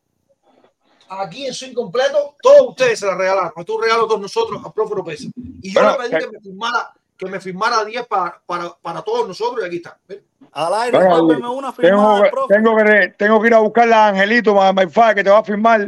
aquí 1.08 1.46
en 1.46 1.54
su 1.54 1.66
incompleto. 1.66 2.36
Todos 2.40 2.70
ustedes 2.70 2.98
se 3.00 3.06
las 3.06 3.16
regalaron. 3.18 3.52
Esto 3.56 3.72
es 3.72 3.76
un 3.76 3.82
regalo 3.82 4.04
a 4.04 4.08
todos 4.08 4.20
nosotros 4.20 4.62
al 4.64 4.72
profe 4.72 4.92
Oropesa. 4.94 5.28
Y 5.62 5.72
yo 5.74 5.80
Bueno, 5.82 6.02
le 6.02 6.08
pedí 6.08 6.16
eh. 6.16 6.26
que 6.26 6.32
me 6.32 6.40
firmara, 6.40 6.92
que 7.18 7.26
me 7.26 7.40
firmara 7.40 7.84
10 7.84 8.06
para, 8.06 8.40
para, 8.46 8.74
para 8.80 9.02
todos 9.02 9.28
nosotros 9.28 9.62
y 9.62 9.66
aquí 9.66 9.76
está. 9.76 9.98
¿Ven? 10.08 10.24
Al 10.52 10.72
aire, 10.74 10.98
Bueno, 10.98 11.52
una 11.52 11.72
firmada 11.72 12.14
Tengo, 12.16 12.22
que- 12.22 12.30
profe. 12.30 12.54
tengo, 12.54 12.76
que, 12.76 13.14
tengo 13.18 13.40
que 13.42 13.46
ir 13.48 13.54
a 13.54 13.58
buscar 13.58 13.92
a 13.92 14.08
Angelito, 14.08 14.54
my, 14.54 14.86
que 15.14 15.22
te 15.24 15.30
va 15.30 15.38
a 15.38 15.44
firmar. 15.44 15.86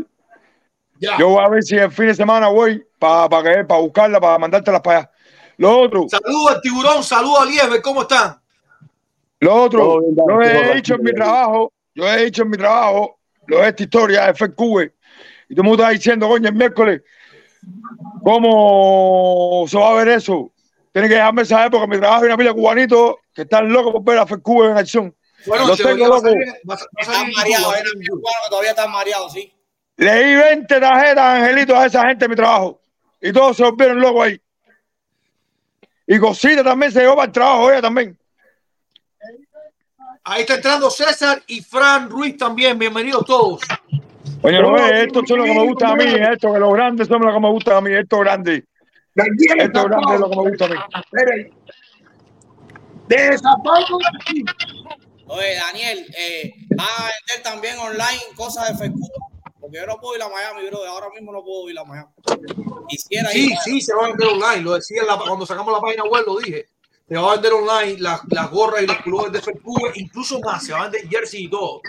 Ya. 1.01 1.17
Yo 1.19 1.29
voy 1.29 1.45
a 1.45 1.49
ver 1.49 1.63
si 1.63 1.77
el 1.77 1.91
fin 1.93 2.07
de 2.07 2.15
semana 2.15 2.49
voy 2.49 2.85
para 2.99 3.29
para 3.29 3.67
para 3.67 3.81
buscarla, 3.81 4.21
para 4.21 4.39
mandártelas 4.39 4.81
para 4.81 4.99
allá. 4.99 5.11
Lo 5.57 5.81
otro, 5.81 6.07
Saludos 6.09 6.51
al 6.57 6.61
tiburón, 6.61 7.03
saludos 7.03 7.41
a 7.41 7.45
Lieber, 7.45 7.83
¿cómo 7.83 8.03
están? 8.03 8.41
lo 9.41 9.55
otro, 9.63 10.01
bien, 10.01 10.17
yo 10.17 10.41
he 10.73 10.75
dicho 10.77 10.95
en 10.97 11.03
mi 11.03 11.13
trabajo, 11.13 11.73
yo 11.95 12.13
he 12.13 12.25
dicho 12.25 12.43
en 12.43 12.51
mi 12.51 12.57
trabajo, 12.57 13.19
lo 13.47 13.61
de 13.61 13.69
esta 13.69 13.83
historia 13.85 14.23
de 14.27 14.35
FQ, 14.35 14.93
y 15.49 15.55
tú 15.55 15.63
me 15.63 15.71
estás 15.73 15.91
diciendo, 15.93 16.29
coño, 16.29 16.49
el 16.49 16.55
miércoles, 16.57 17.03
¿cómo 18.25 19.65
se 19.69 19.79
va 19.79 19.91
a 19.91 19.95
ver 19.95 20.09
eso? 20.09 20.53
Tienes 20.93 21.09
que 21.11 21.17
dejarme 21.17 21.45
saber 21.45 21.71
porque 21.71 21.85
en 21.85 21.91
mi 21.91 21.99
trabajo 21.99 22.23
hay 22.23 22.27
una 22.29 22.37
pila 22.37 22.51
de 22.51 22.57
cubanitos 22.57 23.15
que 23.35 23.43
están 23.43 23.73
locos 23.73 23.93
por 23.93 24.05
ver 24.05 24.19
a 24.19 24.27
FQ 24.27 24.49
en 24.71 24.77
acción. 24.77 25.15
Bueno, 25.47 25.67
Lo 25.69 25.77
teoría 25.77 25.95
tengo 25.95 26.11
va 26.11 26.17
a 26.17 26.19
loco. 26.19 26.29
salir- 26.31 26.53
va 26.69 26.75
a- 26.75 26.79
va 26.79 26.83
a 26.97 27.03
Están 27.03 27.33
mareados, 27.33 27.75
todavía 28.51 28.71
están 28.71 28.91
mareados, 28.91 29.33
sí. 29.33 29.53
Leí 29.99 30.37
20 30.37 30.81
tarjetas, 30.81 31.19
Angelito, 31.19 31.77
a 31.77 31.87
esa 31.87 32.07
gente 32.07 32.25
en 32.25 32.31
mi 32.31 32.37
trabajo. 32.37 32.81
Y 33.21 33.33
todos 33.33 33.57
se 33.57 33.65
volvieron 33.65 34.01
locos 34.01 34.27
ahí. 34.27 34.41
Y 36.07 36.19
Cosita 36.21 36.63
también 36.63 36.93
se 36.93 37.01
llevó 37.01 37.17
para 37.17 37.27
el 37.27 37.33
trabajo, 37.33 37.71
ella 37.71 37.83
también. 37.83 38.17
Ahí 40.23 40.43
está 40.43 40.55
entrando 40.55 40.89
César 40.89 41.43
y 41.49 41.61
Fran 41.63 42.09
Ruiz 42.09 42.37
también. 42.37 42.79
Bienvenidos 42.79 43.25
todos. 43.27 43.61
Oye, 44.43 44.63
no 44.63 44.73
ves, 44.73 45.07
esto 45.07 45.21
es 45.25 45.31
lo 45.31 45.43
que 45.43 45.55
me 45.55 45.67
gusta 45.67 45.89
a 45.89 45.97
mí, 45.97 46.05
esto 46.05 46.53
que 46.53 46.61
los 46.61 46.73
grandes 46.73 47.09
son 47.09 47.21
lo 47.21 47.35
que 47.35 47.41
me 47.41 47.51
gusta 47.51 47.77
a 47.77 47.81
mí, 47.81 47.93
esto 47.93 48.21
grande. 48.21 48.65
Esto 49.17 49.85
grande 49.85 50.15
es 50.15 50.21
lo 50.21 50.31
que 50.31 50.37
me 50.37 50.51
gusta 50.51 50.65
a 50.67 50.69
mí. 50.69 50.77
Oye, 55.27 55.55
Daniel, 55.57 56.07
eh, 56.17 56.55
a 56.79 57.03
vender 57.03 57.43
también 57.43 57.79
online 57.79 58.23
cosas 58.37 58.79
de 58.79 58.87
FQ. 58.87 59.38
Porque 59.69 59.79
yo 59.81 59.87
no 59.87 59.97
puedo 60.01 60.17
ir 60.17 60.23
a 60.23 60.29
Miami, 60.29 60.67
bro. 60.69 60.85
Ahora 60.87 61.09
mismo 61.11 61.31
no 61.33 61.43
puedo 61.45 61.69
ir 61.69 61.79
a 61.79 61.85
Miami. 61.85 62.09
Quisiera 62.89 63.29
Sí, 63.29 63.51
ir. 63.51 63.57
sí, 63.65 63.81
se 63.81 63.95
va 63.95 64.07
a 64.07 64.09
vender 64.09 64.29
online. 64.29 64.63
Lo 64.63 64.75
decía 64.75 65.03
la- 65.05 65.19
cuando 65.19 65.45
sacamos 65.45 65.73
la 65.73 65.81
página 65.81 66.05
web, 66.05 66.25
lo 66.27 66.39
dije. 66.39 66.67
Se 67.07 67.15
va 67.17 67.31
a 67.31 67.35
vender 67.35 67.53
online 67.53 67.97
las, 68.01 68.21
las 68.29 68.51
gorras 68.51 68.83
y 68.83 68.87
los 68.87 68.97
colores 68.99 69.33
de 69.33 69.39
FQ, 69.41 69.93
incluso 69.97 70.41
más. 70.41 70.65
Se 70.65 70.73
va 70.73 70.81
a 70.81 70.83
vender 70.89 71.09
jersey 71.09 71.45
y 71.45 71.51
todo. 71.51 71.81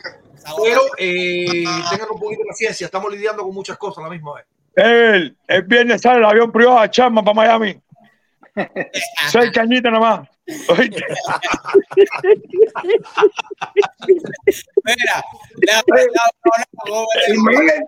Pero 0.64 0.82
eh, 0.98 1.64
tengan 1.90 2.08
un 2.12 2.20
poquito 2.20 2.42
de 2.44 2.48
paciencia. 2.50 2.86
Estamos 2.86 3.12
lidiando 3.12 3.44
con 3.44 3.54
muchas 3.54 3.78
cosas 3.78 4.00
a 4.00 4.08
la 4.08 4.10
misma 4.14 4.34
vez. 4.36 4.46
El, 4.76 5.38
el 5.48 5.62
viernes 5.64 6.02
sale 6.02 6.20
el 6.20 6.26
avión 6.26 6.52
privado 6.52 6.80
a 6.80 6.90
Charma 6.90 7.22
para 7.24 7.34
Miami. 7.36 7.82
Seis 9.30 9.52
cañitas 9.54 9.92
nada 9.92 10.00
más. 10.18 10.30
Mira, 14.84 15.24
Ismael, 17.28 17.84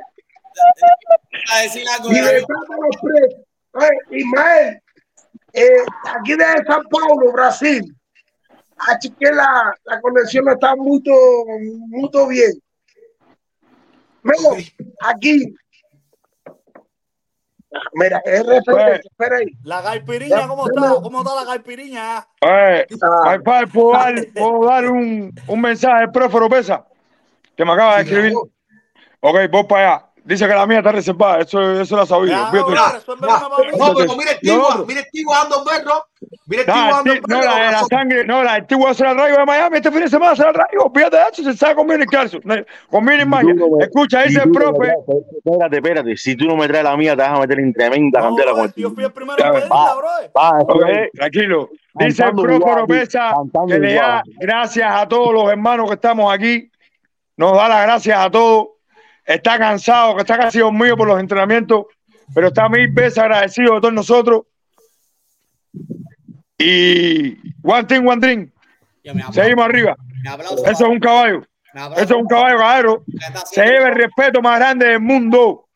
a 1.51 1.61
decir 1.61 1.87
algo. 1.89 2.09
Ismael, 4.11 4.81
eh, 5.53 5.83
aquí 6.03 6.35
de 6.35 6.45
San 6.67 6.83
Paulo, 6.83 7.31
Brasil, 7.31 7.95
aquí 8.89 9.09
que 9.19 9.31
la, 9.31 9.73
la 9.85 10.01
conexión 10.01 10.47
está 10.49 10.75
muy, 10.75 11.01
muy 11.87 12.09
bien. 12.29 12.61
Mira, 14.23 14.49
aquí. 15.01 15.55
Mira, 17.93 18.21
es 18.25 18.45
referencia, 18.45 19.01
espera 19.09 19.37
ahí. 19.37 19.47
La 19.63 19.81
gaipiriña, 19.81 20.47
¿cómo 20.47 20.65
está? 20.67 20.95
¿Cómo 21.01 21.21
está 21.21 21.35
la 21.35 21.45
gaipiriña? 21.45 22.27
Oye, 22.41 22.87
Ah. 23.03 23.37
¿puedo 23.71 23.91
dar, 23.93 24.13
puedo 24.33 24.65
dar 24.65 24.89
un, 24.89 25.33
un 25.47 25.61
mensaje 25.61 26.03
al 26.03 26.11
profe 26.11 26.37
Oropesa 26.37 26.85
que 27.55 27.63
me 27.65 27.71
acaba 27.73 27.97
de 27.97 28.03
escribir? 28.03 28.33
Ok, 29.21 29.37
voy 29.51 29.63
para 29.65 29.93
allá. 29.95 30.05
Dice 30.23 30.47
que 30.47 30.53
la 30.53 30.67
mía 30.67 30.77
está 30.77 30.91
reservada. 30.91 31.39
Eso, 31.39 31.81
eso 31.81 31.95
lo 31.95 32.05
sabía. 32.05 32.49
Para 32.51 32.63
mí. 33.71 33.77
No, 33.77 33.93
pero 33.95 34.15
mira 34.15 34.31
el 34.31 34.39
Tigua, 34.39 34.85
mira 34.87 34.99
el 34.99 35.05
Tigua 35.11 35.41
ando 35.41 35.63
berro. 35.65 36.05
Mira 36.45 36.61
el 36.61 36.67
No, 36.67 36.73
Tigua 36.73 36.89
el 36.89 36.93
ando 36.95 37.13
ti- 37.13 37.19
no, 37.27 37.41
la 37.41 37.55
de 37.55 37.71
la 37.71 37.83
sangre, 37.85 38.25
no, 38.25 38.43
la 38.43 38.53
del 38.53 38.67
Tigua 38.67 38.93
se 38.93 39.03
la 39.03 39.13
traigo 39.15 39.37
de 39.37 39.45
Miami 39.45 39.77
este 39.77 39.91
fin 39.91 40.01
de 40.01 40.09
semana, 40.09 40.35
se 40.35 40.43
la 40.43 40.53
traigo. 40.53 40.83
Olvídate 40.85 41.17
de 41.17 41.23
eso, 41.31 41.43
se 41.43 41.57
sabe 41.57 41.75
con 41.75 41.87
bien 41.87 42.05
calcio. 42.05 42.39
Con 42.41 43.05
no 43.05 43.25
me- 43.25 43.83
Escucha, 43.83 44.21
dice 44.23 44.43
el 44.43 44.51
profe. 44.51 44.93
Espérate, 45.43 45.75
espérate. 45.77 46.17
Si 46.17 46.35
tú 46.35 46.45
no 46.45 46.55
me 46.55 46.67
traes 46.67 46.83
la 46.83 46.95
mía, 46.95 47.15
te 47.15 47.23
vas 47.23 47.31
a 47.37 47.39
meter 47.39 47.59
en 47.59 47.73
tremenda 47.73 48.19
No, 48.19 48.25
candela 48.27 48.51
bro, 48.53 48.61
con 48.61 48.73
yo 48.75 48.91
fui 48.91 49.03
el 49.03 49.11
primero 49.11 49.37
ves. 49.43 49.53
pedirla, 49.53 49.95
bro. 49.95 50.09
Tranquilo. 51.13 51.69
Dice 51.95 52.23
el 52.23 52.29
profe 52.43 52.59
cantando 53.33 53.67
que 53.67 53.79
le 53.79 53.93
da 53.95 54.23
gracias 54.39 54.91
a 54.93 55.07
todos 55.07 55.33
los 55.33 55.49
hermanos 55.49 55.87
que 55.89 55.95
estamos 55.95 56.31
aquí. 56.31 56.69
Nos 57.37 57.53
da 57.53 57.67
las 57.67 57.83
gracias 57.87 58.19
a 58.19 58.29
todos. 58.29 58.67
Está 59.33 59.57
cansado, 59.57 60.15
que 60.15 60.21
está 60.21 60.37
casi 60.37 60.59
dormido 60.59 60.97
por 60.97 61.07
los 61.07 61.19
entrenamientos, 61.19 61.85
pero 62.33 62.47
está 62.47 62.67
mil 62.67 62.89
veces 62.89 63.17
agradecido 63.17 63.75
de 63.75 63.81
todos 63.81 63.93
nosotros. 63.93 64.43
Y 66.57 67.37
one 67.63 67.85
thing, 67.85 68.05
one 68.05 68.51
aplaudo, 69.09 69.33
Seguimos 69.33 69.65
arriba. 69.65 69.95
Eso 70.65 70.69
es 70.69 70.81
un 70.81 70.99
caballo. 70.99 71.43
Eso 71.73 72.01
es 72.03 72.11
un 72.11 72.27
caballo, 72.27 72.57
caballero. 72.57 73.03
¿Qué 73.05 73.25
está 73.25 73.45
Se 73.45 73.65
lleva 73.65 73.87
el 73.87 73.95
respeto 73.95 74.41
más 74.41 74.59
grande 74.59 74.87
del 74.87 74.99
mundo. 74.99 75.69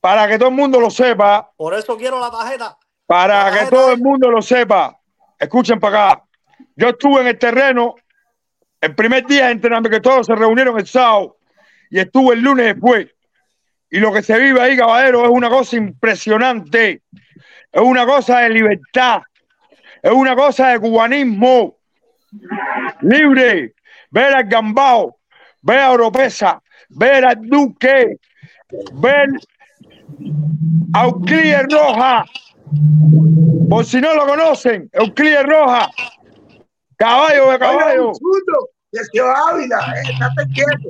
Para 0.00 0.26
que 0.26 0.36
todo 0.36 0.48
el 0.48 0.54
mundo 0.56 0.80
lo 0.80 0.90
sepa, 0.90 1.50
Por 1.56 1.74
eso 1.74 1.96
quiero 1.96 2.18
la 2.18 2.30
tarjeta. 2.30 2.76
para 3.06 3.44
La 3.44 3.50
que 3.50 3.56
tarjeta 3.58 3.70
todo 3.76 3.92
el 3.92 4.00
mundo 4.00 4.30
lo 4.30 4.42
sepa. 4.42 4.98
Escuchen 5.38 5.78
para 5.78 6.10
acá. 6.10 6.24
Yo 6.74 6.88
estuve 6.88 7.20
en 7.20 7.28
el 7.28 7.38
terreno 7.38 7.94
el 8.80 8.94
primer 8.96 9.26
día 9.26 9.46
de 9.46 9.52
entrenamiento 9.52 9.90
que 9.90 10.00
todos 10.00 10.26
se 10.26 10.34
reunieron 10.34 10.76
el 10.78 10.86
sábado 10.86 11.36
y 11.90 11.98
estuve 11.98 12.34
el 12.34 12.42
lunes 12.42 12.66
después. 12.66 13.08
Y 13.90 13.98
lo 13.98 14.12
que 14.12 14.22
se 14.22 14.38
vive 14.38 14.60
ahí, 14.60 14.76
caballero, 14.76 15.24
es 15.24 15.30
una 15.30 15.50
cosa 15.50 15.76
impresionante. 15.76 17.02
Es 17.72 17.82
una 17.82 18.06
cosa 18.06 18.38
de 18.40 18.50
libertad. 18.50 19.22
Es 20.00 20.12
una 20.12 20.36
cosa 20.36 20.68
de 20.68 20.80
cubanismo. 20.80 21.76
Libre. 23.02 23.74
Ver 24.10 24.34
al 24.34 24.44
Gambao, 24.44 25.18
ver 25.62 25.78
a 25.78 25.92
Oropesa, 25.92 26.60
ver 26.88 27.24
al 27.24 27.46
Duque, 27.46 28.18
ver 28.94 29.28
a 30.92 31.04
Euclides 31.04 31.66
Roja. 31.70 32.24
Por 33.68 33.84
si 33.84 34.00
no 34.00 34.14
lo 34.14 34.26
conocen, 34.26 34.90
Euclides 34.92 35.44
Roja. 35.44 35.90
Caballo 36.96 37.52
de 37.52 37.58
caballo. 37.58 38.12
Sergio 38.92 39.24
Ávila, 39.30 39.94
eh, 39.96 40.10
estate 40.10 40.52
quieto. 40.52 40.88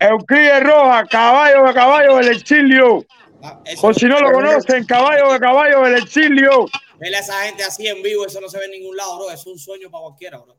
Euclides 0.00 0.62
Roja, 0.62 1.04
caballo 1.06 1.64
de 1.66 1.74
caballo 1.74 2.16
del 2.16 2.28
exilio. 2.28 3.04
Ah, 3.42 3.58
Por 3.80 3.94
si 3.94 4.06
no 4.06 4.20
lo 4.20 4.32
conocen, 4.32 4.84
caballo 4.84 5.32
de 5.32 5.40
caballo 5.40 5.82
del 5.82 6.02
exilio. 6.02 6.66
Verle 6.98 7.16
a 7.16 7.20
esa 7.20 7.42
gente 7.44 7.62
así 7.62 7.86
en 7.86 8.02
vivo, 8.02 8.26
eso 8.26 8.40
no 8.40 8.48
se 8.48 8.58
ve 8.58 8.66
en 8.66 8.72
ningún 8.72 8.96
lado, 8.96 9.16
bro. 9.18 9.30
Es 9.30 9.46
un 9.46 9.58
sueño 9.58 9.90
para 9.90 10.02
cualquiera, 10.02 10.38
bro. 10.38 10.56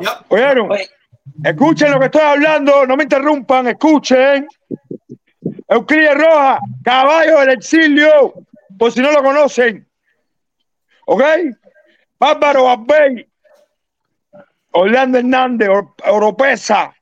Ya. 0.00 0.20
¿Oyeron? 0.28 0.70
Oye. 0.72 0.88
Escuchen 1.44 1.90
lo 1.90 1.98
que 1.98 2.06
estoy 2.06 2.22
hablando, 2.22 2.86
no 2.86 2.96
me 2.96 3.02
interrumpan, 3.02 3.66
escuchen. 3.68 4.46
Euclides 5.68 6.14
Roja, 6.14 6.60
caballo 6.84 7.40
del 7.40 7.50
exilio, 7.50 8.34
por 8.78 8.92
si 8.92 9.00
no 9.00 9.12
lo 9.12 9.22
conocen. 9.22 9.86
¿Ok? 11.06 11.22
Bárbaro 12.18 12.64
Barbey, 12.64 13.28
Orlando 14.78 15.18
Hernández, 15.18 15.68
Or- 15.68 15.94
Oropesa. 16.08 16.94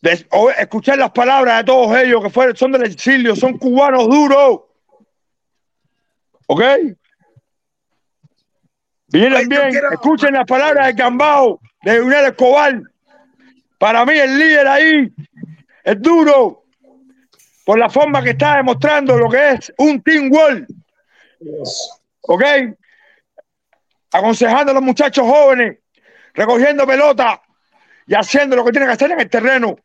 De- 0.00 0.26
o- 0.32 0.50
escuchar 0.50 0.98
las 0.98 1.10
palabras 1.12 1.58
de 1.58 1.64
todos 1.64 1.96
ellos 1.96 2.22
que 2.22 2.30
fueron, 2.30 2.56
son 2.56 2.72
del 2.72 2.84
exilio, 2.84 3.36
son 3.36 3.56
cubanos 3.58 4.08
duros. 4.08 4.62
¿Ok? 6.48 6.62
Vienen 9.08 9.48
bien, 9.48 9.70
quiero- 9.70 9.92
escuchen 9.92 10.34
las 10.34 10.46
palabras 10.46 10.86
de 10.88 10.92
Gambao, 10.94 11.60
de 11.82 11.92
Leonel 11.92 12.26
Escobar. 12.26 12.82
Para 13.78 14.04
mí 14.04 14.14
el 14.18 14.38
líder 14.38 14.66
ahí 14.66 15.12
es 15.84 16.00
duro 16.02 16.64
por 17.64 17.78
la 17.78 17.88
forma 17.88 18.22
que 18.22 18.30
está 18.30 18.56
demostrando 18.56 19.16
lo 19.16 19.28
que 19.28 19.50
es 19.50 19.72
un 19.78 20.02
team 20.02 20.30
world. 20.32 20.66
¿Ok? 22.22 22.42
Aconsejando 24.12 24.72
a 24.72 24.74
los 24.74 24.82
muchachos 24.82 25.24
jóvenes, 25.26 25.78
recogiendo 26.34 26.86
pelota 26.86 27.40
y 28.06 28.14
haciendo 28.14 28.56
lo 28.56 28.64
que 28.64 28.72
tienen 28.72 28.88
que 28.88 28.94
hacer 28.94 29.10
en 29.12 29.20
el 29.20 29.30
terreno. 29.30 29.76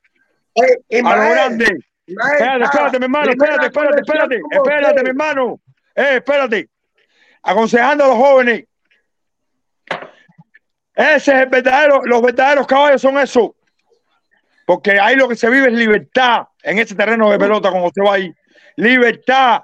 Oye, 0.54 1.02
A 1.04 1.16
lo 1.16 1.30
grande. 1.30 1.78
Espérate, 2.08 2.64
ah, 2.64 2.64
espérate, 2.64 3.00
mi 3.00 3.06
hermano, 3.06 3.32
espérate, 3.32 3.66
espérate, 3.66 4.00
espérate, 4.00 4.42
espérate, 4.52 4.90
usted. 4.90 5.04
mi 5.04 5.10
hermano. 5.10 5.60
Eh, 5.94 6.16
espérate. 6.16 6.70
Aconsejando 7.44 8.06
a 8.06 8.08
los 8.08 8.18
jóvenes. 8.18 8.66
Ese 10.96 11.16
es 11.16 11.28
el 11.28 11.46
verdadero, 11.48 12.02
los 12.06 12.22
verdaderos 12.22 12.66
caballos 12.66 13.02
son 13.02 13.20
eso. 13.20 13.56
Porque 14.66 15.00
ahí 15.00 15.16
lo 15.16 15.28
que 15.28 15.36
se 15.36 15.50
vive 15.50 15.68
es 15.68 15.74
libertad 15.74 16.48
en 16.64 16.80
ese 16.80 16.96
terreno 16.96 17.30
de 17.30 17.38
pelota 17.38 17.72
como 17.72 17.92
se 17.92 18.02
va 18.02 18.16
ahí. 18.16 18.34
Libertad. 18.78 19.64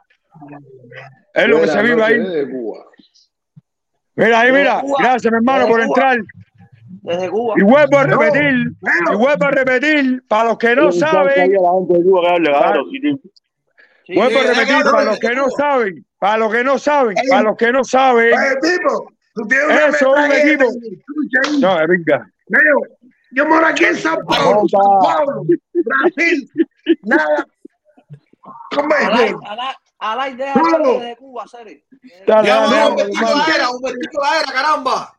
Es 1.33 1.47
lo 1.47 1.61
que 1.61 1.67
se 1.67 1.81
vive 1.81 2.03
ahí. 2.03 2.19
Mira 4.15 4.39
ahí, 4.41 4.51
mira. 4.51 4.81
Gracias, 4.99 5.31
mi 5.31 5.37
hermano, 5.37 5.67
por 5.67 5.81
entrar. 5.81 6.19
Desde 7.03 7.29
Cuba. 7.29 7.55
Y 7.57 7.63
vuelvo 7.63 7.97
a 7.97 8.03
repetir, 8.05 8.71
No. 8.81 9.13
y 9.13 9.15
vuelvo 9.17 9.45
a 9.45 9.51
repetir, 9.51 10.23
para 10.27 10.45
los 10.45 10.57
que 10.57 10.73
no 10.75 10.83
Muchacho, 10.85 11.11
saben, 11.11 11.51
de 11.51 13.19
Sí, 14.05 14.15
Vuelvo 14.15 14.37
a 14.39 14.41
sí, 14.41 14.47
repetir 14.47 14.75
sí, 14.77 14.83
para 14.83 14.99
sí, 14.99 15.05
los 15.05 15.15
sí, 15.15 15.21
que 15.21 15.35
no 15.35 15.45
sí. 15.49 15.55
saben, 15.57 16.05
para 16.19 16.37
los 16.37 16.51
que 16.51 16.63
no 16.63 16.77
saben, 16.79 17.15
para 17.29 17.41
los 17.43 17.57
que 17.57 17.71
no 17.71 17.83
saben. 17.83 18.33
Eso 18.33 19.93
es 19.93 20.01
un 20.01 20.31
equipo. 20.31 20.65
No, 21.59 21.81
es 21.81 21.87
venga. 21.87 22.29
Leo, 22.47 22.77
yo 23.31 23.45
moro 23.47 23.65
aquí 23.65 23.85
en 23.85 23.95
San 23.95 24.17
Paulo, 24.25 24.63
San 24.69 24.99
Paulo, 25.01 25.43
Brasil. 25.73 26.49
Nada. 27.03 27.45
¿Cómo 28.75 28.95
es? 28.95 29.33
Alay, 29.99 30.35
deja 30.35 30.61
desde 30.83 31.15
Cuba, 31.15 31.47
serio. 31.47 31.79
Dale, 32.27 32.47
Ya, 32.47 32.55
dale, 32.61 32.75
vamos, 32.75 32.89
un 32.91 32.95
dale, 32.97 33.05
vestido 33.07 33.29
hermano. 33.29 33.47
la 33.47 33.55
era, 33.55 33.69
un 33.69 33.81
vestido 33.81 34.21
la 34.21 34.39
era, 34.41 34.51
caramba. 34.51 35.17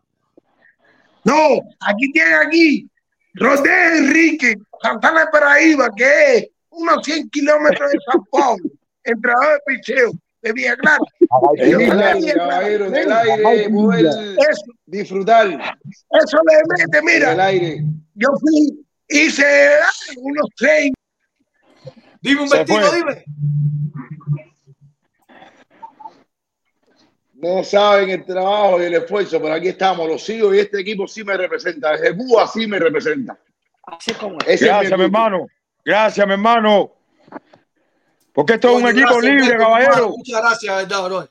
No, 1.24 1.60
aquí 1.80 2.12
tiene 2.12 2.34
aquí 2.34 2.90
Rodé 3.34 3.98
Enrique, 3.98 4.54
Santana 4.82 5.20
de 5.20 5.26
Paraíba, 5.32 5.88
que 5.96 6.36
es 6.36 6.48
unos 6.70 7.04
100 7.04 7.30
kilómetros 7.30 7.90
de 7.90 7.98
San 8.10 8.24
Paulo, 8.30 8.64
entrenador 9.04 9.54
de 9.54 9.74
picheo 9.74 10.12
de 10.42 10.52
Villa 10.52 10.76
Clara. 10.76 10.98
Aire, 12.60 13.70
poder 13.70 14.06
Eso, 14.06 14.64
disfrutar 14.86 15.46
eso 15.48 16.38
le 16.46 16.56
mete, 16.68 17.02
mira, 17.02 17.46
aire. 17.46 17.82
yo 18.14 18.28
fui, 18.38 18.84
hice 19.08 19.44
ah, 19.82 20.12
unos 20.18 20.46
seis. 20.56 20.92
Dime 22.20 22.42
un 22.42 22.48
vestido, 22.48 22.92
dime. 22.92 23.24
No 27.44 27.62
saben 27.62 28.08
el 28.08 28.24
trabajo 28.24 28.80
y 28.80 28.86
el 28.86 28.94
esfuerzo, 28.94 29.38
pero 29.42 29.52
aquí 29.52 29.68
estamos, 29.68 30.08
los 30.08 30.24
sigo 30.24 30.54
y 30.54 30.60
este 30.60 30.80
equipo 30.80 31.06
sí 31.06 31.22
me 31.24 31.36
representa. 31.36 31.92
Desde 31.92 32.16
Cuba 32.16 32.46
sí 32.48 32.66
me 32.66 32.78
representa. 32.78 33.38
Así 33.82 34.12
es 34.12 34.16
como 34.16 34.38
es. 34.38 34.46
Ese 34.46 34.64
es 34.64 34.70
Gracias, 34.70 34.98
mi 34.98 35.04
hermano. 35.04 35.46
Gracias, 35.84 36.26
mi 36.26 36.32
hermano. 36.32 36.92
Porque 38.32 38.54
esto 38.54 38.70
es 38.70 38.82
un 38.82 38.88
equipo 38.88 39.16
gracias, 39.18 39.24
libre, 39.34 39.58
caballero. 39.58 40.08
Muchas 40.16 40.40
gracias, 40.40 40.76
verdad, 40.76 41.04
bro. 41.04 41.28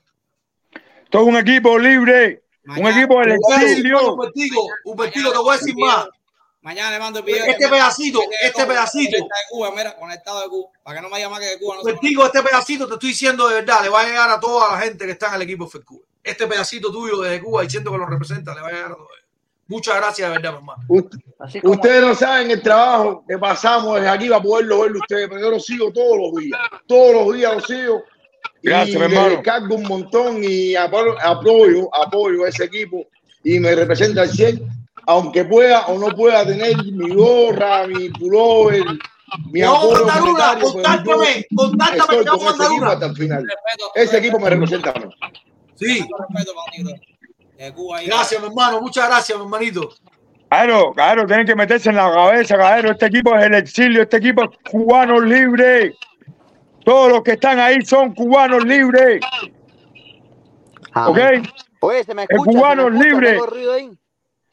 Esto 1.04 1.20
es 1.22 1.28
un 1.28 1.36
equipo 1.38 1.80
libre. 1.80 2.44
Un 2.68 2.74
Mañana- 2.76 2.98
equipo 3.00 3.20
del 3.20 3.32
exilio. 3.32 4.14
un 4.14 4.20
vestido, 4.20 4.62
un 4.86 4.96
vestido, 4.96 5.32
te 5.32 5.38
voy 5.40 5.50
a 5.56 5.58
decir 5.58 5.76
más. 5.78 6.08
Mañana 6.64 6.92
le 6.92 7.00
mando 7.00 7.20
el 7.20 7.26
video. 7.26 7.46
Este 7.46 7.68
pedacito, 7.68 8.20
este 8.42 8.66
pedacito. 8.66 9.18
De 9.18 9.30
Cuba, 9.52 9.72
mira, 9.76 9.96
conectado 9.98 10.42
de 10.42 10.48
Cuba. 10.48 10.70
Para 10.82 10.96
que 10.98 11.02
no 11.04 11.10
me 11.10 11.20
llame 11.20 11.40
que 11.40 11.46
de 11.46 11.60
Cuba 11.60 11.76
no 11.76 11.84
se 11.84 11.92
Testigo, 11.92 12.26
este 12.26 12.42
pedacito 12.42 12.88
te 12.88 12.94
estoy 12.94 13.10
diciendo 13.10 13.48
de 13.50 13.56
verdad, 13.56 13.84
le 13.84 13.90
va 13.90 14.02
a 14.02 14.06
llegar 14.06 14.30
a 14.32 14.40
toda 14.40 14.72
la 14.72 14.80
gente 14.82 15.06
que 15.06 15.12
está 15.12 15.28
en 15.28 15.36
el 15.36 15.42
equipo 15.44 15.70
de 15.72 15.82
Cuba. 15.84 16.06
este 16.24 16.48
pedacito 16.48 16.90
tuyo 16.92 17.20
desde 17.22 17.42
Cuba 17.44 17.62
diciendo 17.64 17.92
que 17.92 17.98
lo 17.98 18.06
representa 18.06 18.56
le 18.56 18.62
va 18.62 18.68
a 18.70 18.72
llegar 18.72 18.92
a 18.92 18.96
todo. 18.96 19.08
Muchas 19.68 19.96
gracias, 19.96 20.30
de 20.30 20.36
verdad, 20.38 20.56
hermano. 20.56 20.84
Como 20.88 21.74
Ustedes 21.74 22.02
no 22.02 22.16
saben 22.16 22.52
el 22.52 22.62
trabajo 22.62 23.24
que 23.28 23.38
pasamos 23.38 23.96
desde 23.96 24.10
aquí 24.10 24.30
para 24.30 24.42
poderlo 24.42 24.82
verlo 24.82 25.00
ustedes, 25.00 25.28
pero 25.30 25.40
yo 25.42 25.50
lo 25.52 25.60
sigo 25.60 25.92
todos 25.92 26.18
los 26.18 26.42
días. 26.42 26.60
Todos 26.88 27.14
los 27.28 27.36
días 27.36 27.54
lo 27.56 27.62
sigo. 27.62 28.04
Gracias, 28.62 28.96
y 28.96 29.00
mi 29.00 29.08
le 29.08 29.14
hermano. 29.16 29.30
descargo 29.30 29.76
un 29.76 29.84
montón 29.84 30.44
y 30.44 30.74
apo- 30.76 31.18
apoyo, 31.22 31.90
apoyo 31.94 32.46
a 32.46 32.50
ese 32.50 32.66
equipo 32.66 33.06
y 33.44 33.60
me 33.60 33.74
representa 33.76 34.22
al 34.22 34.30
100, 34.30 34.62
aunque 35.06 35.46
pueda 35.46 35.88
o 35.88 35.98
no 35.98 36.16
pueda 36.16 36.46
tener 36.46 36.76
mi 36.78 37.14
gorra, 37.14 37.88
mi 37.88 38.10
pullover, 38.10 38.84
mi 39.52 39.62
a 39.62 39.70
apoyo 39.70 40.06
pero 40.06 40.72
contáctame, 40.72 41.46
yo 41.50 41.58
contáctame 41.58 42.20
estoy 42.20 42.26
con 42.26 42.48
ese 42.48 42.64
equipo 42.64 42.76
una. 42.76 42.92
hasta 42.92 43.06
el 43.06 43.16
final. 43.16 43.44
Respeto, 43.44 43.92
Ese 43.96 44.18
equipo 44.18 44.40
me 44.40 44.50
representa 44.50 44.92
a 44.92 45.00
mí. 45.00 45.06
Sí, 45.76 46.08
gracias, 48.06 48.42
mi 48.42 48.48
hermano. 48.48 48.82
Muchas 48.82 49.08
gracias, 49.08 49.38
mi 49.38 49.44
hermanito. 49.44 49.90
Claro, 50.50 50.94
claro, 50.94 51.26
tienen 51.26 51.48
que 51.48 51.56
meterse 51.56 51.90
en 51.90 51.96
la 51.96 52.12
cabeza, 52.14 52.58
caballero. 52.58 52.92
Este 52.92 53.08
equipo 53.08 53.36
es 53.36 53.44
el 53.44 53.56
exilio, 53.56 54.04
este 54.04 54.18
equipo 54.18 54.44
es 54.44 54.50
cubanos 54.70 55.24
libres. 55.24 55.96
Todos 56.86 57.12
los 57.12 57.24
que 57.24 57.32
están 57.32 57.60
ahí 57.60 57.82
son 57.84 58.14
cubanos 58.14 58.64
libres. 58.64 59.22
¿Ok? 60.96 61.18
Oye, 61.80 62.04
¿se 62.04 62.14
me 62.14 62.24
El 62.24 62.38
escucha? 62.38 62.52
¿Se 62.52 62.58
me 62.58 63.38
cubano 63.40 64.03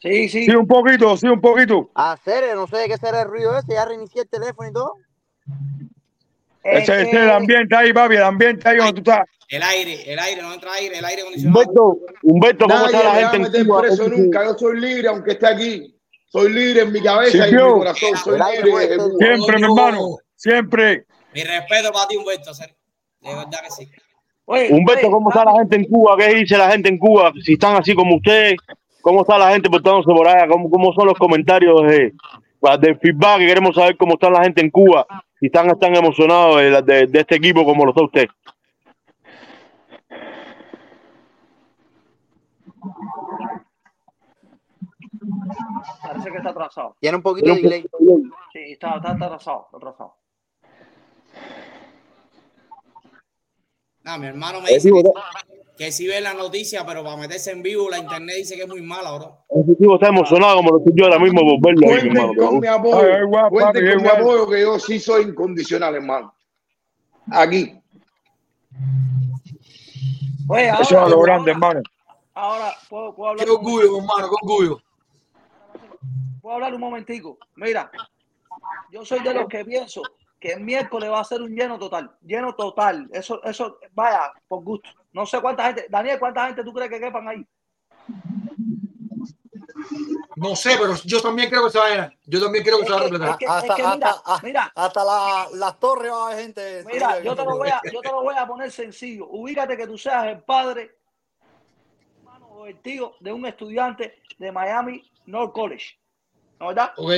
Sí, 0.00 0.28
sí. 0.28 0.46
Sí, 0.46 0.50
un 0.50 0.66
poquito, 0.66 1.16
sí, 1.16 1.26
un 1.26 1.40
poquito. 1.40 1.90
Serio, 2.24 2.54
no 2.54 2.66
sé 2.66 2.78
de 2.78 2.88
qué 2.88 2.96
será 2.96 3.22
el 3.22 3.28
ruido 3.28 3.56
ese. 3.58 3.74
Ya 3.74 3.84
reinicié 3.84 4.22
el 4.22 4.28
teléfono 4.28 4.68
y 4.68 4.72
todo. 4.72 4.94
Ese, 6.62 7.02
ese 7.02 7.02
es 7.02 7.14
el 7.14 7.30
ambiente 7.30 7.74
ahí, 7.76 7.92
papi, 7.92 8.16
el 8.16 8.22
ambiente 8.22 8.68
ahí 8.68 8.76
donde 8.78 9.00
tú 9.00 9.10
estás. 9.10 9.26
El 9.48 9.62
aire, 9.62 10.12
el 10.12 10.18
aire, 10.18 10.42
no 10.42 10.54
entra 10.54 10.72
aire, 10.74 10.98
el 10.98 11.04
aire 11.04 11.22
acondicionado. 11.22 11.58
Humberto, 11.60 11.98
Humberto, 12.22 12.64
¿cómo 12.66 12.74
Nadie 12.76 12.96
está 12.96 13.04
la 13.04 13.12
me 13.12 13.20
gente 13.20 13.36
en 13.36 13.42
meter 13.42 13.66
Cuba? 13.66 13.80
preso 13.80 14.08
nunca. 14.08 14.44
Yo 14.44 14.54
soy 14.54 14.80
libre 14.80 15.08
aunque 15.08 15.32
esté 15.32 15.46
aquí. 15.46 15.96
Soy 16.28 16.52
libre 16.52 16.82
en 16.82 16.92
mi 16.92 17.02
cabeza 17.02 17.36
y 17.36 17.40
en 17.50 17.56
mi 17.56 17.72
corazón. 17.72 18.16
Soy 18.16 18.38
libre. 18.38 18.96
Siempre, 19.18 19.56
mi 19.56 19.64
hermano, 19.64 20.16
siempre. 20.36 21.06
Mi 21.34 21.42
respeto 21.42 21.92
para 21.92 22.06
ti, 22.06 22.16
Humberto. 22.16 22.52
De 22.52 23.34
verdad 23.34 23.60
que 23.64 23.70
sí. 23.70 23.90
Oye, 24.44 24.68
Humberto, 24.72 25.06
oye, 25.06 25.12
¿cómo 25.12 25.30
está 25.30 25.44
la 25.44 25.52
gente 25.58 25.76
en 25.76 25.84
Cuba? 25.84 26.16
¿Qué 26.16 26.34
dice 26.34 26.56
la 26.56 26.70
gente 26.70 26.88
en 26.88 26.98
Cuba? 26.98 27.32
Si 27.44 27.54
están 27.54 27.76
así 27.76 27.94
como 27.94 28.16
ustedes, 28.16 28.56
¿cómo 29.02 29.22
está 29.22 29.38
la 29.38 29.50
gente 29.52 29.68
portándose 29.70 30.06
por 30.12 30.26
allá? 30.28 30.48
¿Cómo, 30.48 30.70
cómo 30.70 30.92
son 30.92 31.06
los 31.06 31.18
comentarios 31.18 31.82
de, 31.82 32.12
del 32.80 32.98
feedback? 32.98 33.38
Que 33.38 33.46
queremos 33.46 33.74
saber 33.74 33.96
cómo 33.96 34.14
está 34.14 34.30
la 34.30 34.42
gente 34.44 34.60
en 34.60 34.70
Cuba. 34.70 35.06
Si 35.38 35.46
están 35.46 35.78
tan 35.78 35.94
emocionados 35.96 36.56
de, 36.56 36.82
de- 36.82 37.06
de 37.06 37.20
este 37.20 37.36
equipo 37.36 37.64
como 37.64 37.84
lo 37.84 37.90
está 37.92 38.04
usted. 38.04 38.28
Parece 46.02 46.30
que 46.30 46.36
está 46.38 46.50
atrasado. 46.50 46.96
Tiene 47.00 47.16
un 47.16 47.22
poquito 47.22 47.54
de 47.54 47.60
delay. 47.62 47.82
Sí, 48.52 48.72
está, 48.72 48.96
está, 48.96 49.12
está 49.12 49.26
atrasado, 49.26 49.66
está 49.66 49.76
atrasado. 49.76 50.14
Nah, 54.02 54.16
mi 54.18 54.26
hermano 54.26 54.60
me 54.60 54.70
dice 54.70 54.90
que 55.80 55.90
sí 55.92 56.06
ve 56.06 56.20
la 56.20 56.34
noticia, 56.34 56.84
pero 56.84 57.02
para 57.02 57.16
meterse 57.16 57.52
en 57.52 57.62
vivo, 57.62 57.88
la 57.88 57.96
internet 57.96 58.36
dice 58.36 58.54
que 58.54 58.64
es 58.64 58.68
muy 58.68 58.82
mala, 58.82 59.12
bro. 59.16 59.38
Ese 59.48 59.74
tipo 59.76 59.94
está 59.94 60.08
emocionado 60.08 60.56
como 60.56 60.72
lo 60.72 60.78
estoy 60.80 60.92
yo 60.94 61.04
ahora 61.06 61.18
mismo 61.18 61.40
por 61.40 61.58
verlo 61.62 61.88
ahí, 61.88 61.94
mi 61.94 62.00
Cuenten 62.10 62.16
hermano. 62.18 62.50
con 62.50 62.60
mi 62.60 62.66
apoyo. 62.66 63.14
ay, 63.14 63.48
Cuenten 63.48 63.90
con 63.94 64.02
mi 64.02 64.08
apoyo 64.10 64.46
que 64.50 64.60
yo 64.60 64.78
sí 64.78 65.00
soy 65.00 65.22
incondicional, 65.22 65.94
hermano. 65.94 66.34
Aquí. 67.32 67.80
Oye, 70.50 70.68
Eso 70.68 70.82
es 70.82 70.92
ahora, 70.92 71.08
lo 71.08 71.20
grande, 71.22 71.50
hermano. 71.52 71.80
ahora 72.34 72.74
¿puedo, 72.90 73.14
puedo 73.14 73.36
Qué 73.36 73.42
hablar 73.44 73.56
un 73.58 73.64
orgullo, 73.64 73.92
mi 73.92 73.98
hermano, 74.00 74.28
qué 74.28 74.34
orgullo. 74.42 74.82
Puedo 76.42 76.54
hablar 76.56 76.74
un 76.74 76.80
momentico. 76.82 77.38
Mira, 77.56 77.90
yo 78.92 79.02
soy 79.06 79.20
de 79.20 79.32
los 79.32 79.46
que 79.48 79.64
pienso 79.64 80.02
que 80.38 80.52
el 80.52 80.60
miércoles 80.60 81.10
va 81.10 81.20
a 81.20 81.24
ser 81.24 81.40
un 81.40 81.54
lleno 81.56 81.78
total. 81.78 82.10
Lleno 82.20 82.54
total. 82.54 83.08
Eso, 83.14 83.42
eso, 83.44 83.78
vaya, 83.94 84.30
por 84.46 84.62
gusto. 84.62 84.90
No 85.12 85.26
sé 85.26 85.40
cuánta 85.40 85.64
gente. 85.66 85.86
Daniel, 85.88 86.18
¿cuánta 86.18 86.46
gente 86.46 86.62
tú 86.64 86.72
crees 86.72 86.90
que 86.90 87.00
quepan 87.00 87.28
ahí? 87.28 87.46
No 90.36 90.56
sé, 90.56 90.76
pero 90.78 90.94
yo 91.04 91.20
también 91.20 91.50
creo 91.50 91.64
que 91.64 91.70
se 91.70 91.78
va 91.78 91.86
a 91.86 91.90
llenar. 91.90 92.14
Yo 92.24 92.40
también 92.40 92.64
creo 92.64 92.78
que 92.78 92.86
se 92.86 92.92
va 92.92 92.98
a 92.98 93.02
repletar. 93.02 93.28
es 93.30 93.36
que- 93.36 93.46
hasta, 93.46 93.66
es 93.66 93.74
que 93.74 93.82
mira, 93.82 94.08
hasta- 94.08 94.22
ah, 94.24 94.40
mira. 94.42 94.72
hasta 94.74 95.04
la, 95.04 95.48
las 95.54 95.78
torres 95.80 96.10
va 96.12 96.22
a 96.22 96.26
haber 96.32 96.42
gente. 96.44 96.84
Mira, 96.86 97.20
yo 97.22 97.34
te, 97.36 97.44
lo 97.44 97.56
voy 97.56 97.68
a, 97.68 97.80
yo 97.92 98.00
te 98.00 98.08
lo 98.08 98.22
voy 98.22 98.34
a 98.38 98.46
poner 98.46 98.70
sencillo. 98.70 99.26
Ubícate 99.28 99.76
que 99.76 99.86
tú 99.86 99.98
seas 99.98 100.26
el 100.28 100.42
padre 100.42 100.96
hermano 102.18 102.46
o 102.48 102.66
el 102.66 102.80
tío 102.80 103.14
de 103.20 103.32
un 103.32 103.44
estudiante 103.46 104.22
de 104.38 104.52
Miami 104.52 105.10
North 105.26 105.52
College. 105.52 105.98
¿No 106.58 106.68
verdad? 106.68 106.92
Ok. 106.96 107.10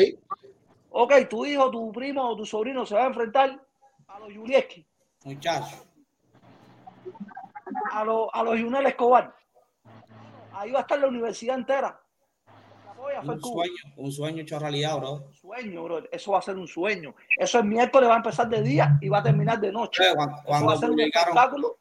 Ok, 0.95 1.13
tu 1.29 1.47
hijo, 1.47 1.71
tu 1.71 1.93
primo 1.93 2.23
o 2.29 2.37
tu 2.37 2.45
sobrino 2.45 2.85
se 2.85 2.95
va 2.95 3.05
a 3.05 3.07
enfrentar 3.07 3.65
a 4.09 4.19
los 4.19 4.33
Julieski, 4.35 4.85
Muchachos. 5.25 5.79
A 7.93 8.05
los, 8.05 8.29
a 8.33 8.43
los 8.43 8.61
Junel 8.61 8.87
Escobar. 8.87 9.35
Ahí 10.53 10.71
va 10.71 10.81
a 10.81 10.83
estar 10.83 10.99
la 10.99 11.09
universidad 11.09 11.57
entera. 11.59 11.99
La 13.25 13.33
Un 13.33 13.41
sueño, 13.41 13.73
un 13.97 14.13
sueño 14.13 14.43
hecho 14.43 14.59
realidad, 14.61 14.97
bro. 14.97 15.25
sueño, 15.33 15.83
bro. 15.83 16.05
Eso 16.13 16.33
va 16.33 16.39
a 16.39 16.43
ser 16.43 16.57
un 16.57 16.69
sueño. 16.69 17.15
Eso 17.37 17.59
el 17.59 17.65
miércoles 17.65 18.09
va 18.09 18.15
a 18.15 18.19
empezar 18.19 18.49
de 18.49 18.63
día 18.63 18.97
y 19.01 19.09
va 19.09 19.19
a 19.19 19.23
terminar 19.25 19.61
de 19.61 19.73
noche. 19.73 20.03
Oye, 20.05 20.15
cuando- 20.15 20.37
cuando 20.45 20.67
va 20.69 20.75
a 20.75 20.77
ser 20.79 20.91
un 20.91 20.97
publicaron- 20.97 21.29
espectáculo. 21.29 21.77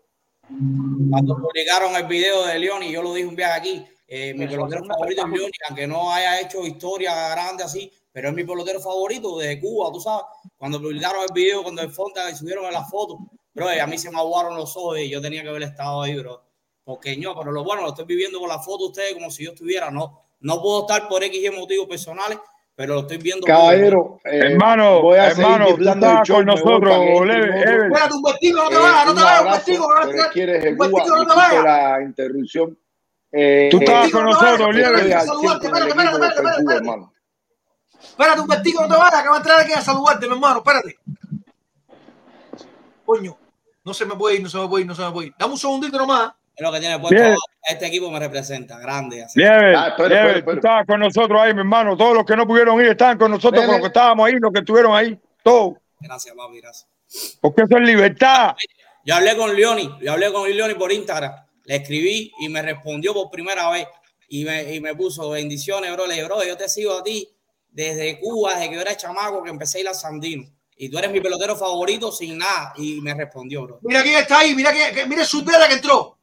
Cuando 1.09 1.35
publicaron 1.37 1.95
el 1.95 2.07
video 2.07 2.45
de 2.47 2.59
León 2.59 2.83
y 2.83 2.91
yo 2.91 3.03
lo 3.03 3.13
dije 3.13 3.27
un 3.27 3.35
viaje 3.35 3.53
aquí, 3.59 3.85
eh, 4.07 4.33
mi 4.33 4.47
pelotero 4.47 4.83
favorito 4.83 5.25
es. 5.25 5.31
León, 5.31 5.51
aunque 5.69 5.87
no 5.87 6.11
haya 6.11 6.41
hecho 6.41 6.65
historia 6.65 7.29
grande 7.29 7.63
así, 7.63 7.91
pero 8.11 8.29
es 8.29 8.33
mi 8.33 8.43
pelotero 8.43 8.79
favorito 8.81 9.37
de 9.37 9.59
Cuba, 9.61 9.91
tú 9.93 9.99
sabes. 10.01 10.25
Cuando 10.57 10.79
publicaron 10.81 11.21
el 11.23 11.33
video, 11.33 11.61
cuando 11.63 11.81
el 11.83 11.91
Fonta 11.91 12.33
subieron 12.35 12.71
las 12.73 12.89
fotos, 12.89 13.17
bro, 13.53 13.67
a 13.69 13.87
mí 13.87 13.97
se 13.97 14.11
me 14.11 14.17
aguaron 14.17 14.55
los 14.55 14.75
ojos 14.77 14.99
y 14.99 15.09
yo 15.09 15.21
tenía 15.21 15.43
que 15.43 15.49
haber 15.49 15.63
estado 15.63 16.01
ahí, 16.01 16.17
bro. 16.17 16.43
Porque 16.83 17.15
no, 17.17 17.37
pero 17.37 17.51
lo 17.51 17.63
bueno, 17.63 17.83
lo 17.83 17.89
estoy 17.89 18.05
viviendo 18.05 18.39
con 18.39 18.49
la 18.49 18.59
foto 18.59 18.85
de 18.85 18.89
ustedes 18.89 19.13
como 19.13 19.29
si 19.31 19.45
yo 19.45 19.51
estuviera, 19.51 19.91
no. 19.91 20.23
No 20.39 20.61
puedo 20.61 20.81
estar 20.81 21.07
por 21.07 21.23
X 21.23 21.39
y 21.43 21.49
motivos 21.51 21.87
personales, 21.87 22.39
pero 22.75 22.95
lo 22.95 23.01
estoy 23.01 23.17
viendo. 23.17 23.45
Caballero, 23.45 24.19
eh, 24.25 24.39
Hermano, 24.51 25.01
voy 25.03 25.19
a 25.19 25.27
hermano, 25.27 25.67
tú 25.75 25.83
show, 26.25 26.37
con 26.37 26.45
nosotros, 26.47 27.25
Leve. 27.27 27.61
Ever. 27.61 27.85
Espérate, 27.85 28.13
un 28.15 28.21
vestido, 28.23 28.63
no 28.63 28.69
te 28.69 28.75
Eh, 28.75 28.79
vayas, 28.79 29.05
no 29.05 29.13
te 29.15 29.21
vayas, 29.21 29.41
un 29.45 29.51
vestido, 29.51 29.81
no 29.87 29.87
pero 30.09 30.23
te 30.23 30.29
quieres 30.33 30.75
Cuba, 30.75 30.87
vestido, 30.87 31.15
no 31.17 31.27
te 31.27 31.35
vayas. 31.35 31.63
la 31.63 32.01
interrupción. 32.01 32.77
Eh, 33.31 33.67
Tú 33.71 33.77
estabas 33.79 34.01
Vestido, 34.01 34.17
con 34.19 34.25
no 34.25 34.37
te 34.37 34.43
vayas, 34.45 34.59
nosotros, 34.59 34.67
que 34.67 34.81
Lieber. 34.81 34.95
estoy 34.95 35.11
estoy 35.11 35.11
aquí 35.11 35.13
a 35.13 35.19
al 35.19 35.27
100 35.27 35.27
saludarte. 35.27 35.69
con 35.69 35.77
el 35.77 35.87
Espérate, 35.87 36.15
espérate, 36.15 36.15
espérate, 36.15 36.59
espérate, 36.59 37.07
espérate. 38.01 38.41
un 38.41 38.47
vestido, 38.47 38.81
no 38.81 38.87
te 38.87 38.95
vayas, 38.99 39.21
que 39.23 39.29
va 39.29 39.35
a 39.35 39.37
entrar 39.37 39.59
aquí 39.59 39.73
a 39.73 39.81
saludarte, 39.81 40.27
mi 40.27 40.33
hermano, 40.33 40.57
espérate. 40.57 40.99
Coño, 43.05 43.37
no 43.83 43.93
se 43.93 44.05
me 44.05 44.15
puede 44.15 44.35
ir, 44.35 44.43
no 44.43 44.49
se 44.49 44.57
me 44.57 44.67
puede 44.67 44.81
ir, 44.83 44.87
no 44.87 44.95
se 44.95 45.01
me 45.03 45.11
puede 45.11 45.27
ir. 45.27 45.33
Dame 45.37 45.53
un 45.53 45.59
segundito 45.59 45.97
nomás. 45.97 46.33
Es 46.55 46.61
lo 46.63 46.71
que 46.71 46.79
tiene 46.79 46.99
puesto. 46.99 47.15
Bien. 47.15 47.35
Este 47.69 47.87
equipo 47.87 48.11
me 48.11 48.19
representa, 48.19 48.77
grande. 48.79 49.23
así. 49.23 49.39
Lieber, 49.39 49.75
Ah, 49.75 49.95
estabas 50.53 50.85
con 50.85 50.99
nosotros 50.99 51.39
ahí, 51.41 51.53
mi 51.53 51.59
hermano. 51.61 51.95
Todos 51.95 52.13
los 52.15 52.25
que 52.25 52.35
no 52.35 52.45
pudieron 52.45 52.79
ir 52.81 52.87
estaban 52.87 53.17
con 53.17 53.31
nosotros, 53.31 53.63
con 53.65 53.73
los 53.73 53.81
que 53.81 53.87
estábamos 53.87 54.27
ahí, 54.27 54.33
los 54.39 54.51
que 54.51 54.59
estuvieron 54.59 54.95
ahí, 54.95 55.17
todos. 55.43 55.75
Gracias, 55.99 56.35
papi, 56.35 56.59
gracias. 56.59 56.87
Porque 57.39 57.63
eso 57.63 57.77
es 57.77 57.83
libertad. 57.83 58.55
Yo 59.05 59.15
hablé 59.15 59.35
con 59.35 59.55
Leoni, 59.55 59.97
yo 60.01 60.11
hablé 60.11 60.31
con 60.31 60.49
Leoni 60.49 60.75
por 60.75 60.91
Instagram, 60.91 61.33
le 61.65 61.75
escribí 61.75 62.31
y 62.39 62.49
me 62.49 62.61
respondió 62.61 63.13
por 63.13 63.31
primera 63.31 63.69
vez 63.71 63.87
y 64.29 64.45
me, 64.45 64.75
y 64.75 64.79
me 64.79 64.93
puso 64.95 65.29
bendiciones, 65.31 65.91
bro. 65.93 66.05
Le 66.05 66.13
dije, 66.15 66.25
bro, 66.25 66.43
yo 66.43 66.55
te 66.55 66.69
sigo 66.69 66.99
a 66.99 67.03
ti 67.03 67.27
desde 67.71 68.19
Cuba, 68.19 68.53
desde 68.55 68.69
que 68.69 68.75
yo 68.75 68.81
era 68.81 68.95
chamaco, 68.95 69.41
que 69.43 69.49
empecé 69.49 69.79
a 69.79 69.81
ir 69.81 69.87
a 69.87 69.93
Sandino. 69.93 70.43
Y 70.83 70.89
tú 70.89 70.97
eres 70.97 71.11
mi 71.11 71.21
pelotero 71.21 71.55
favorito 71.55 72.11
sin 72.11 72.39
nada. 72.39 72.73
Y 72.75 72.99
me 73.01 73.13
respondió, 73.13 73.65
bro. 73.65 73.79
Mira 73.83 74.01
quién 74.01 74.17
está 74.17 74.39
ahí, 74.39 74.55
mira 74.55 74.71
quién, 74.71 75.07
mira 75.07 75.23
sudera 75.23 75.67
que 75.67 75.75
entró. 75.75 76.17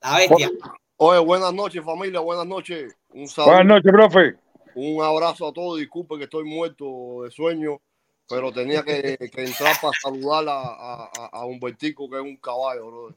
La 0.00 0.16
bestia. 0.18 0.48
Oye, 0.96 1.18
buenas 1.18 1.52
noches, 1.52 1.82
familia, 1.84 2.20
buenas 2.20 2.46
noches. 2.46 2.94
Un 3.08 3.26
saludo, 3.26 3.54
Buenas 3.56 3.66
noches, 3.66 3.90
profe. 3.92 4.36
un 4.76 5.02
abrazo 5.02 5.48
a 5.48 5.52
todos. 5.52 5.80
Disculpe 5.80 6.16
que 6.18 6.24
estoy 6.24 6.44
muerto 6.44 7.22
de 7.24 7.32
sueño, 7.32 7.80
pero 8.28 8.52
tenía 8.52 8.84
que, 8.84 9.18
que 9.18 9.44
entrar 9.44 9.74
para 9.82 9.92
saludar 10.00 10.44
a, 10.48 10.60
a, 10.60 11.10
a- 11.32 11.44
Humbertico, 11.44 12.08
que 12.08 12.14
es 12.16 12.22
un 12.22 12.36
caballo, 12.36 12.86
brother. 12.86 13.14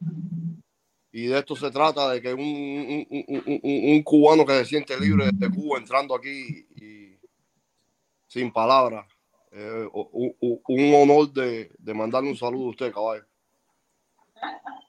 Y 1.12 1.26
de 1.26 1.38
esto 1.38 1.54
se 1.54 1.70
trata, 1.70 2.10
de 2.10 2.20
que 2.20 2.34
un, 2.34 2.40
un, 2.40 3.06
un- 3.10 3.24
un- 3.28 3.60
un- 3.62 3.92
un 3.94 4.02
cubano 4.02 4.44
que 4.44 4.54
se 4.54 4.64
siente 4.64 4.98
libre 4.98 5.30
de 5.32 5.50
Cuba 5.50 5.78
entrando 5.78 6.16
aquí 6.16 6.66
y 6.74 7.16
sin 8.26 8.52
palabras. 8.52 9.06
Eh, 9.54 9.86
un, 9.92 10.94
honor 10.94 11.30
de, 11.32 11.70
de 11.78 11.94
mandarle 11.94 12.30
un 12.30 12.36
saludo 12.36 12.66
a 12.66 12.70
usted, 12.70 12.92
caballo. 12.92 13.24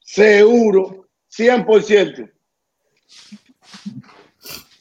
Seguro, 0.01 1.07
100%. 1.30 2.32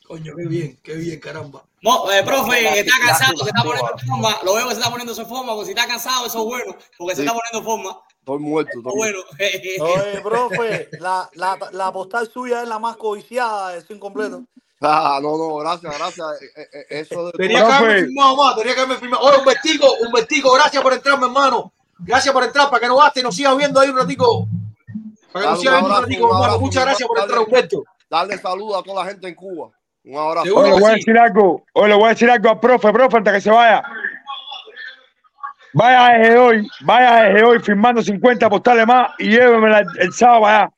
Coño, 0.06 0.34
qué 0.36 0.46
bien, 0.46 0.78
qué 0.82 0.94
bien, 0.94 1.18
caramba. 1.18 1.64
No, 1.80 2.10
eh, 2.12 2.22
profe, 2.22 2.78
está 2.78 2.92
cansado, 3.04 3.36
se 3.38 3.48
está 3.48 3.62
poniendo 3.62 3.90
en 3.98 4.06
forma. 4.06 4.36
Lo 4.44 4.54
veo 4.54 4.68
que 4.68 4.74
se 4.74 4.80
está 4.80 4.90
poniendo 4.90 5.20
en 5.20 5.26
forma, 5.26 5.52
porque 5.54 5.66
si 5.66 5.70
está 5.72 5.86
cansado, 5.88 6.26
eso 6.26 6.38
es 6.38 6.44
bueno, 6.44 6.76
porque 6.98 7.16
se 7.16 7.22
Sí. 7.22 7.26
está 7.28 7.38
poniendo 7.38 7.58
en 7.58 7.64
forma. 7.64 8.00
Estoy 8.18 8.38
muerto. 8.38 8.70
Estoy 8.78 8.92
bueno. 8.94 9.18
Oye, 9.80 10.20
profe, 10.22 10.88
la, 11.00 11.28
la, 11.34 11.58
la 11.72 11.92
postal 11.92 12.30
suya 12.30 12.62
es 12.62 12.68
la 12.68 12.78
más 12.78 12.96
codiciada 12.96 13.70
de 13.70 13.80
su 13.80 13.94
incompleto. 13.94 14.44
Ah, 14.82 15.20
no, 15.22 15.36
no, 15.38 15.56
gracias, 15.56 15.96
gracias. 15.98 16.26
Eh, 16.56 16.68
eh, 16.72 16.86
Eso 16.90 17.26
de 17.26 17.32
Tenía 17.32 17.64
que 17.64 17.72
haberme 17.72 18.06
firmado 18.06 18.36
más, 18.36 18.56
tenía 18.56 18.74
que 18.74 18.80
haberme 18.80 18.96
firmado. 18.98 19.22
Oye, 19.24 19.38
un 19.38 19.44
vestigo, 19.44 19.86
un 20.06 20.12
vestigo, 20.12 20.52
gracias 20.54 20.82
por 20.82 20.92
entrar, 20.92 21.18
mi 21.18 21.24
hermano. 21.26 21.72
Gracias 21.98 22.34
por 22.34 22.42
entrar, 22.42 22.68
para 22.68 22.80
que 22.80 22.88
no 22.88 22.96
gaste 22.96 23.20
y 23.20 23.22
nos 23.22 23.34
siga 23.36 23.54
viendo 23.54 23.78
ahí 23.80 23.88
un 23.90 23.96
ratico. 23.98 24.48
Para 25.32 25.44
que 25.44 25.50
nos 25.50 25.58
Dale 25.58 25.60
siga 25.60 25.72
un 25.74 25.80
viendo 25.84 25.96
un 25.96 26.02
ratico, 26.02 26.26
hermano. 26.26 26.44
abrazo, 26.44 26.60
Muchas 26.60 26.84
gracias 26.84 27.08
por 27.08 27.18
entrar, 27.20 27.38
Humberto. 27.40 27.84
darle 28.10 28.38
saludo 28.38 28.78
a 28.78 28.82
toda 28.82 29.04
la 29.04 29.10
gente 29.10 29.28
en 29.28 29.34
Cuba. 29.34 29.68
Un 30.04 30.18
abrazo. 30.18 30.56
Oye, 30.56 30.70
le 30.72 30.80
voy 30.80 30.90
a 30.90 30.94
decir 30.94 31.16
algo. 31.18 31.62
Oye, 31.74 31.88
le 31.88 31.94
voy 31.94 32.04
a 32.06 32.08
decir 32.08 32.30
algo 32.30 32.48
al 32.50 32.58
profe, 32.60 32.92
profe, 32.92 33.16
antes 33.18 33.32
que 33.34 33.40
se 33.40 33.50
vaya. 33.50 33.82
Vaya 35.74 36.06
a 36.06 36.16
Eje 36.20 36.36
hoy, 36.38 36.68
vaya 36.80 37.14
a 37.14 37.30
Eje 37.30 37.44
hoy 37.44 37.58
firmando 37.60 38.02
50 38.02 38.50
postales 38.50 38.86
más 38.86 39.12
y 39.18 39.28
llévemela 39.30 39.78
el, 39.78 39.86
el 40.00 40.12
sábado 40.12 40.46
allá. 40.46 40.70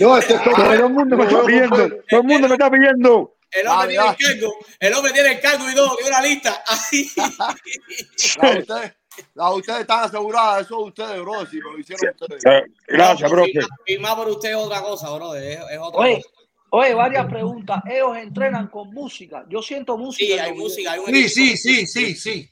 No, 0.00 0.18
este 0.18 0.34
es 0.34 0.42
Todo 0.56 0.72
el 0.72 0.90
mundo 0.90 1.16
me 1.16 1.24
está 1.24 1.42
pidiendo, 1.44 1.76
todo 2.10 2.20
el 2.20 2.26
mundo 2.26 2.48
me 2.48 2.54
está 2.54 2.70
pidiendo. 2.70 3.34
El 3.50 3.66
hombre 3.66 3.94
Dale, 3.94 4.16
tiene 4.16 4.32
el 4.34 4.40
cargo, 4.40 4.54
el 4.78 4.94
hombre 4.94 5.12
tiene 5.12 5.32
el 5.32 5.40
cargo 5.40 5.70
y 5.70 5.74
todo, 5.74 5.96
tiene 5.96 6.10
una 6.10 6.20
lista. 6.22 6.62
Ustedes, 8.16 8.92
ustedes 9.34 9.80
están 9.80 10.04
aseguradas, 10.04 10.66
eso 10.66 10.76
de 10.76 10.82
ustedes, 10.84 11.20
bro. 11.22 11.46
Si 11.46 11.58
lo 11.58 11.78
hicieron 11.78 12.14
ustedes. 12.20 12.44
Eh, 12.44 12.64
Gracias, 12.86 13.30
profe. 13.30 13.52
firmar- 13.86 14.16
por 14.16 14.28
usted 14.28 14.50
es 14.50 14.56
otra 14.56 14.82
cosa, 14.82 15.10
bro. 15.14 15.34
Es, 15.34 15.58
es 15.70 15.78
otra 15.80 16.00
Oye, 16.00 16.16
cosa. 16.16 16.28
oye, 16.70 16.94
varias 16.94 17.26
preguntas. 17.26 17.82
Ellos 17.90 18.16
entrenan 18.18 18.68
con 18.68 18.92
música. 18.92 19.44
Yo 19.48 19.62
siento 19.62 19.96
música. 19.98 20.34
Sí, 20.34 20.38
hay 20.38 20.52
música, 20.52 20.92
hay 20.92 20.98
un 21.00 21.06
Sí, 21.06 21.28
sí, 21.28 21.56
sí, 21.56 21.86
sí, 21.86 22.14
sí. 22.14 22.50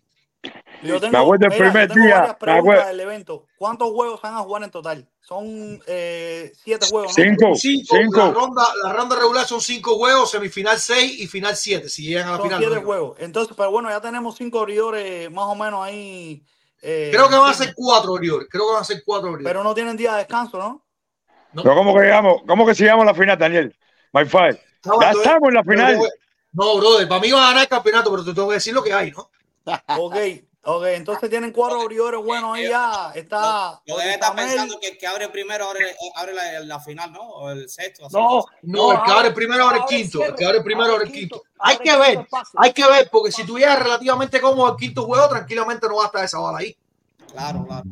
Yo 0.82 1.00
tengo, 1.00 1.12
Me 1.12 1.18
acuerdo 1.18 1.46
el 1.46 1.52
mira, 1.52 1.64
yo 1.64 1.70
primer 1.72 1.88
tengo 1.88 2.06
día, 2.06 2.36
me 2.40 2.52
acuerdo. 2.52 2.86
del 2.86 3.00
evento. 3.00 3.46
¿Cuántos 3.56 3.90
juegos 3.90 4.20
van 4.20 4.34
a 4.34 4.38
jugar 4.38 4.62
en 4.62 4.70
total? 4.70 5.08
Son 5.20 5.80
eh, 5.86 6.52
siete 6.54 6.86
juegos, 6.86 7.16
¿no? 7.16 7.24
Cinco, 7.24 7.54
Cinco, 7.54 7.96
La, 7.96 8.02
cinco. 8.02 8.32
ronda, 8.32 8.62
la 8.84 8.92
ronda 8.92 9.16
regular 9.16 9.46
son 9.46 9.60
cinco 9.60 9.96
juegos, 9.96 10.30
semifinal 10.30 10.78
seis 10.78 11.18
y 11.20 11.26
final 11.26 11.56
siete. 11.56 11.88
Si 11.88 12.04
llegan 12.04 12.28
a 12.28 12.32
la 12.32 12.36
Son 12.36 12.46
final. 12.46 12.60
siete 12.60 12.74
no. 12.76 12.82
juegos. 12.86 13.16
Entonces, 13.20 13.54
pero 13.56 13.70
bueno, 13.70 13.88
ya 13.90 14.00
tenemos 14.00 14.36
cinco 14.36 14.60
abridores 14.60 15.30
más 15.30 15.46
o 15.46 15.54
menos 15.54 15.82
ahí. 15.84 16.44
eh, 16.82 17.10
Creo 17.12 17.28
que 17.28 17.36
van 17.36 17.50
a 17.50 17.54
ser 17.54 17.72
cuatro, 17.74 18.12
Oriol. 18.12 18.46
Creo 18.48 18.66
que 18.66 18.72
van 18.74 18.82
a 18.82 18.84
ser 18.84 19.02
cuatro, 19.04 19.28
Oriol. 19.30 19.44
Pero 19.44 19.64
no 19.64 19.74
tienen 19.74 19.96
día 19.96 20.12
de 20.12 20.18
descanso, 20.18 20.58
¿no? 20.58 20.84
Pero 21.54 21.74
¿cómo 21.74 21.94
que 21.94 22.02
llegamos? 22.02 22.42
¿Cómo 22.46 22.66
que 22.66 22.74
llegamos 22.74 23.02
a 23.04 23.06
la 23.06 23.14
final, 23.14 23.38
Daniel? 23.38 23.74
My 24.12 24.24
five. 24.26 24.60
Ya 25.00 25.10
estamos 25.10 25.48
en 25.48 25.54
la 25.54 25.64
final. 25.64 25.98
No, 26.52 26.76
brother, 26.78 27.08
para 27.08 27.20
mí 27.20 27.32
van 27.32 27.42
a 27.42 27.46
ganar 27.48 27.62
el 27.62 27.68
campeonato, 27.68 28.10
pero 28.10 28.24
te 28.24 28.32
tengo 28.34 28.48
que 28.48 28.54
decir 28.54 28.72
lo 28.74 28.82
que 28.82 28.92
hay, 28.92 29.10
¿no? 29.10 29.30
Ok, 29.98 30.16
ok. 30.62 30.84
Entonces 30.86 31.30
tienen 31.30 31.52
cuatro 31.52 31.80
abridores 31.80 32.20
buenos 32.22 32.54
ahí 32.56 32.68
ya. 32.68 33.12
Está. 33.14 33.80
Lo 33.86 33.96
debe 33.96 34.14
estar 34.14 34.32
Isabel, 34.32 34.48
pensando 34.50 34.80
que 34.80 34.88
el 34.88 34.98
que 34.98 35.06
abre 35.06 35.28
primero 35.28 35.68
abre, 35.68 35.96
abre 36.14 36.34
la, 36.34 36.60
la 36.60 36.80
final, 36.80 37.12
¿no? 37.12 37.20
O 37.22 37.50
el 37.50 37.68
sexto. 37.68 38.06
así. 38.06 38.16
No, 38.16 38.44
No, 38.62 38.92
el 38.92 39.02
que 39.02 39.10
abre 39.10 39.30
primero 39.32 39.68
abre 39.68 39.78
el 39.78 39.84
quinto. 39.84 40.24
El 40.24 40.34
que 40.34 40.44
abre 40.44 40.60
primero 40.62 40.92
abre 40.92 41.06
el 41.06 41.12
quinto. 41.12 41.42
Hay 41.58 41.78
que 41.78 41.96
ver, 41.96 42.26
hay 42.56 42.72
que 42.72 42.86
ver, 42.86 43.08
porque 43.10 43.32
si 43.32 43.44
tuviera 43.44 43.76
relativamente 43.76 44.40
cómodo 44.40 44.72
el 44.72 44.76
quinto 44.76 45.04
juego, 45.04 45.28
tranquilamente 45.28 45.88
no 45.88 45.96
va 45.96 46.04
a 46.04 46.06
estar 46.06 46.24
esa 46.24 46.38
bala 46.38 46.58
ahí. 46.58 46.76
Claro, 47.32 47.66
claro. 47.66 47.84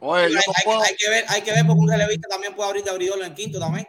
Oye, 0.00 0.26
Hay, 0.26 0.30
yo 0.30 0.80
que 0.96 1.10
ver, 1.10 1.24
hay 1.28 1.42
que 1.42 1.52
ver 1.52 1.66
porque 1.66 1.80
un 1.80 1.88
relevista 1.88 2.28
también 2.28 2.54
puede 2.54 2.68
abrir 2.68 2.84
de 2.84 2.90
abridor 2.90 3.18
en 3.18 3.24
el 3.26 3.34
quinto 3.34 3.58
también. 3.58 3.86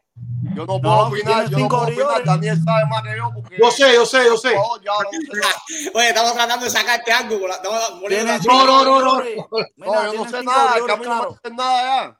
Yo 0.55 0.65
no 0.65 0.79
puedo 0.79 0.95
No, 0.95 1.01
opinar, 1.07 1.49
yo 1.49 1.57
no 1.59 1.67
puedo 1.69 1.83
opinar. 1.83 2.23
Daniel 2.25 2.63
sabe 2.63 2.85
más 2.89 3.03
que 3.03 3.17
yo 3.17 3.31
porque. 3.33 3.57
Yo 3.57 3.71
sé, 3.71 3.93
yo 3.93 4.05
sé, 4.05 4.25
yo 4.25 4.37
sé. 4.37 4.55
Oh, 4.57 4.77
ya, 4.81 4.91
no 5.03 5.09
sé. 5.11 5.91
Oye, 5.93 6.07
estamos 6.09 6.33
tratando 6.33 6.65
de 6.65 6.71
sacarte 6.71 7.11
algo. 7.11 7.39
no, 7.47 8.65
no, 8.65 9.01
no. 9.01 9.11
abridores. 9.11 9.35
Mira, 9.77 9.91
No, 9.91 10.13
yo 10.13 10.23
no 10.23 10.29
sé 10.29 10.43
nada, 10.43 10.71
abridores 10.71 10.99
mí 10.99 11.05
no 11.05 11.29
dicen 11.41 11.55
nada 11.55 11.81
ya. 11.83 12.15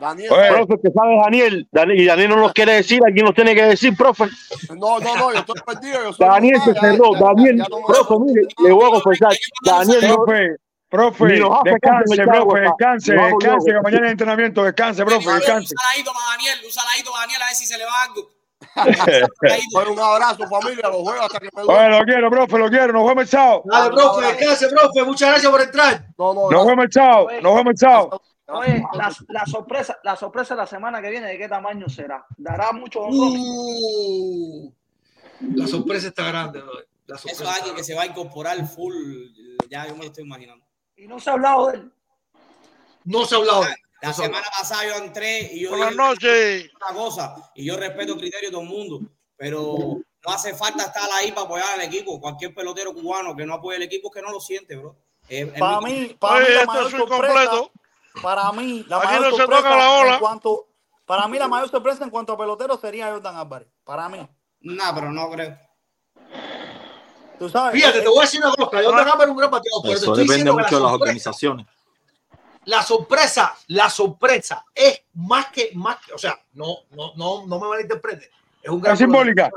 Daniel, 0.00 0.32
Oye. 0.32 0.48
Profe, 0.48 0.74
que 0.82 0.90
sabe 0.92 1.16
Daniel, 1.22 1.68
Daniel, 1.70 2.00
y 2.00 2.04
Daniel 2.06 2.30
no 2.30 2.36
nos 2.36 2.52
quiere 2.54 2.72
decir, 2.72 3.00
aquí 3.06 3.20
nos 3.22 3.34
tiene 3.34 3.54
que 3.54 3.62
decir, 3.64 3.94
profe. 3.94 4.24
no, 4.70 4.98
no, 4.98 5.16
no, 5.16 5.32
yo 5.32 5.40
estoy 5.40 5.60
perdido. 5.66 6.02
Yo 6.04 6.12
soy 6.14 6.26
Daniel 6.26 6.60
se 6.64 6.72
ya, 6.74 6.80
cerró, 6.80 7.12
ya, 7.12 7.18
ya, 7.20 7.26
Daniel, 7.26 7.56
ya 7.58 7.66
no 7.68 7.78
me- 7.80 7.84
profe, 7.86 8.14
mire, 8.24 8.42
le 8.64 8.72
voy 8.72 8.84
a 8.84 8.90
confesar, 9.02 9.36
Daniel 9.62 10.08
no, 10.08 10.14
Profe, 10.24 10.56
profe, 10.90 11.24
descanse, 11.64 12.24
profe, 12.24 12.60
descanse, 12.60 13.12
descanse, 13.14 13.72
que 13.72 13.80
mañana 13.80 14.06
hay 14.06 14.12
entrenamiento, 14.12 14.64
descanse, 14.64 15.04
profe, 15.04 15.28
Un 15.28 15.34
descanse. 15.36 15.74
saladito 15.74 16.12
para 16.12 16.26
Daniel, 16.36 16.58
un 16.64 16.70
saladito 16.72 17.10
para 17.12 17.22
Daniel 17.22 17.42
a 17.42 17.46
ver 17.46 17.54
si 17.54 17.66
se 17.66 17.78
le 17.78 17.84
va 17.84 18.02
algo. 18.02 18.28
Oye, 19.80 19.90
un 19.90 19.98
abrazo, 19.98 20.46
familia, 20.48 20.88
los 20.88 20.96
juegos 21.02 21.20
hasta 21.22 21.38
que 21.40 21.48
me 21.54 21.62
duele. 21.62 21.98
lo 21.98 22.04
quiero, 22.04 22.30
profe, 22.30 22.58
lo 22.58 22.68
quiero, 22.68 22.92
nos 22.92 23.06
vemos 23.08 23.22
el 23.22 23.28
sábado. 23.28 23.62
Dale, 23.64 23.90
profe, 23.94 24.26
descanse, 24.26 24.68
profe. 24.68 25.04
Muchas 25.04 25.28
gracias 25.30 25.50
por 25.50 25.60
entrar. 25.62 26.04
No, 26.18 26.34
no, 26.34 26.50
Nos 26.50 26.66
vemos 26.66 26.84
el 26.84 26.92
sábado, 26.92 27.28
nos 27.40 27.54
vemos 27.54 27.70
el 27.70 27.78
sábado. 27.78 28.22
Oye, 28.52 28.82
la, 28.94 29.12
la 29.28 29.46
sorpresa, 29.46 29.98
la 30.02 30.16
sorpresa 30.16 30.54
de 30.54 30.60
la 30.60 30.66
semana 30.66 31.00
que 31.00 31.08
viene, 31.08 31.28
¿de 31.28 31.38
qué 31.38 31.48
tamaño 31.48 31.88
será? 31.88 32.26
¿Dará 32.36 32.70
honrones? 32.70 33.16
Uh, 33.16 34.72
la 35.54 35.66
sorpresa 35.68 36.08
está 36.08 36.24
grande. 36.24 36.58
La 37.06 37.16
Eso 37.16 37.28
sorpresa 37.28 37.28
es 37.28 37.40
está 37.40 37.54
alguien 37.54 37.76
que 37.76 37.84
se 37.84 37.94
va 37.94 38.02
a 38.02 38.06
incorporar 38.06 38.56
full. 38.66 38.94
Ya 39.70 39.86
yo 39.86 39.94
me 39.94 40.00
lo 40.00 40.06
estoy 40.06 40.24
imaginando. 40.24 40.64
Y 41.00 41.06
no 41.08 41.18
se 41.18 41.30
ha 41.30 41.32
hablado 41.32 41.68
de 41.68 41.76
él. 41.78 41.92
No 43.04 43.24
se 43.24 43.34
ha 43.34 43.38
hablado. 43.38 43.62
de 43.62 43.68
él. 43.70 43.76
La 44.02 44.08
No 44.08 44.14
se 44.14 44.22
ha 44.22 44.26
semana 44.26 44.46
pasada 44.58 44.86
yo 44.86 45.04
entré 45.04 45.50
y 45.52 45.60
yo 45.62 45.70
Buenas 45.70 45.94
noches. 45.96 46.70
una 46.74 46.94
cosa, 46.98 47.50
y 47.54 47.64
yo 47.66 47.76
respeto 47.78 48.12
el 48.14 48.18
criterio 48.18 48.48
de 48.50 48.52
todo 48.52 48.62
el 48.62 48.68
mundo, 48.68 49.00
pero 49.36 49.76
no 50.26 50.32
hace 50.32 50.54
falta 50.54 50.84
estar 50.84 51.08
ahí 51.12 51.32
para 51.32 51.46
apoyar 51.46 51.68
al 51.74 51.80
equipo. 51.82 52.20
Cualquier 52.20 52.54
pelotero 52.54 52.92
cubano 52.94 53.34
que 53.34 53.44
no 53.46 53.54
apoye 53.54 53.76
el 53.76 53.82
equipo 53.82 54.10
que 54.10 54.20
no 54.22 54.30
lo 54.30 54.40
siente, 54.40 54.76
bro. 54.76 54.96
Para 55.58 55.80
mí, 55.80 56.16
para 56.18 56.40
mí 56.40 56.44
Oye, 56.46 56.54
la 56.54 56.60
esto 56.60 56.72
mayor 56.72 56.90
sorpresa, 56.90 57.50
para 58.22 58.52
mí, 58.52 58.84
la 58.88 58.96
Aquí 58.98 59.06
mayor 59.06 59.20
no 59.22 59.30
se 59.30 59.36
sorpresa 59.36 59.62
toca 59.62 59.76
la 59.76 59.90
ola. 60.00 60.14
en 60.14 60.20
cuanto, 60.20 60.68
para 61.06 61.28
mí 61.28 61.38
la 61.38 61.48
mayor 61.48 61.70
sorpresa 61.70 62.04
en 62.04 62.10
cuanto 62.10 62.32
a 62.34 62.38
pelotero 62.38 62.76
sería 62.78 63.10
Jordan 63.10 63.36
Álvarez. 63.36 63.68
Para 63.84 64.08
mí. 64.10 64.28
No, 64.60 64.84
pero 64.94 65.10
no 65.12 65.30
creo. 65.30 65.58
Tú 67.40 67.48
sabes. 67.48 67.72
Fíjate, 67.72 68.00
eh, 68.00 68.02
te 68.02 68.08
voy 68.08 68.18
a 68.18 68.20
decir 68.20 68.38
una 68.44 68.54
cosa. 68.54 68.82
Yo 68.82 68.90
te 68.90 69.30
un 69.30 69.36
gran 69.38 69.50
bateador, 69.50 69.80
pero 69.82 69.94
te 69.94 69.98
Eso 70.04 70.12
estoy 70.14 70.26
que 70.28 70.44
mucho 70.44 70.44
de 70.44 70.54
la 70.54 70.62
las 70.62 70.70
sorpresa, 70.70 70.92
organizaciones. 70.92 71.66
la 72.66 72.82
sorpresa, 72.82 73.54
la 73.68 73.88
sorpresa 73.88 74.66
es 74.74 75.00
más 75.14 75.46
que, 75.46 75.70
más 75.74 76.04
que, 76.04 76.12
o 76.12 76.18
sea, 76.18 76.38
no, 76.52 76.80
no, 76.90 77.14
no, 77.16 77.46
no 77.46 77.58
me 77.58 77.68
malinterprete. 77.68 78.30
Es 78.62 78.68
un 78.70 78.78
gran 78.82 78.92
Es 78.92 78.98
simbólica. 78.98 79.46
Es 79.46 79.52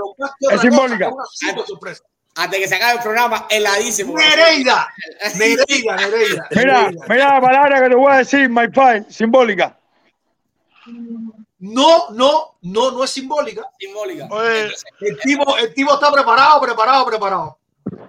cosa, 0.50 0.62
simbólica. 0.62 1.08
es 1.08 1.12
una 1.12 1.26
super 1.26 1.68
sorpresa. 1.68 2.04
Antes 2.36 2.60
que 2.62 2.68
se 2.70 2.76
acabe 2.76 2.94
el 2.94 3.04
programa, 3.04 3.48
heladísimo. 3.50 4.16
Nereida, 4.16 4.88
Nereida, 5.36 5.96
Nereida. 5.98 6.48
Mira, 6.52 6.82
Nereida. 6.84 7.06
mira 7.10 7.34
la 7.34 7.42
palabra 7.42 7.82
que 7.84 7.90
te 7.90 7.96
voy 7.96 8.14
a 8.14 8.18
decir, 8.20 8.48
my 8.48 8.70
five, 8.74 9.06
simbólica. 9.10 9.78
No, 11.60 12.10
no, 12.12 12.56
no, 12.62 12.92
no 12.92 13.04
es 13.04 13.10
simbólica. 13.10 13.70
Simbólica. 13.78 14.28
Oye, 14.32 14.72
El 15.02 15.20
tipo, 15.20 15.58
el 15.58 15.74
tipo 15.74 15.94
está 15.94 16.10
preparado, 16.14 16.62
preparado, 16.62 17.06
preparado. 17.06 17.58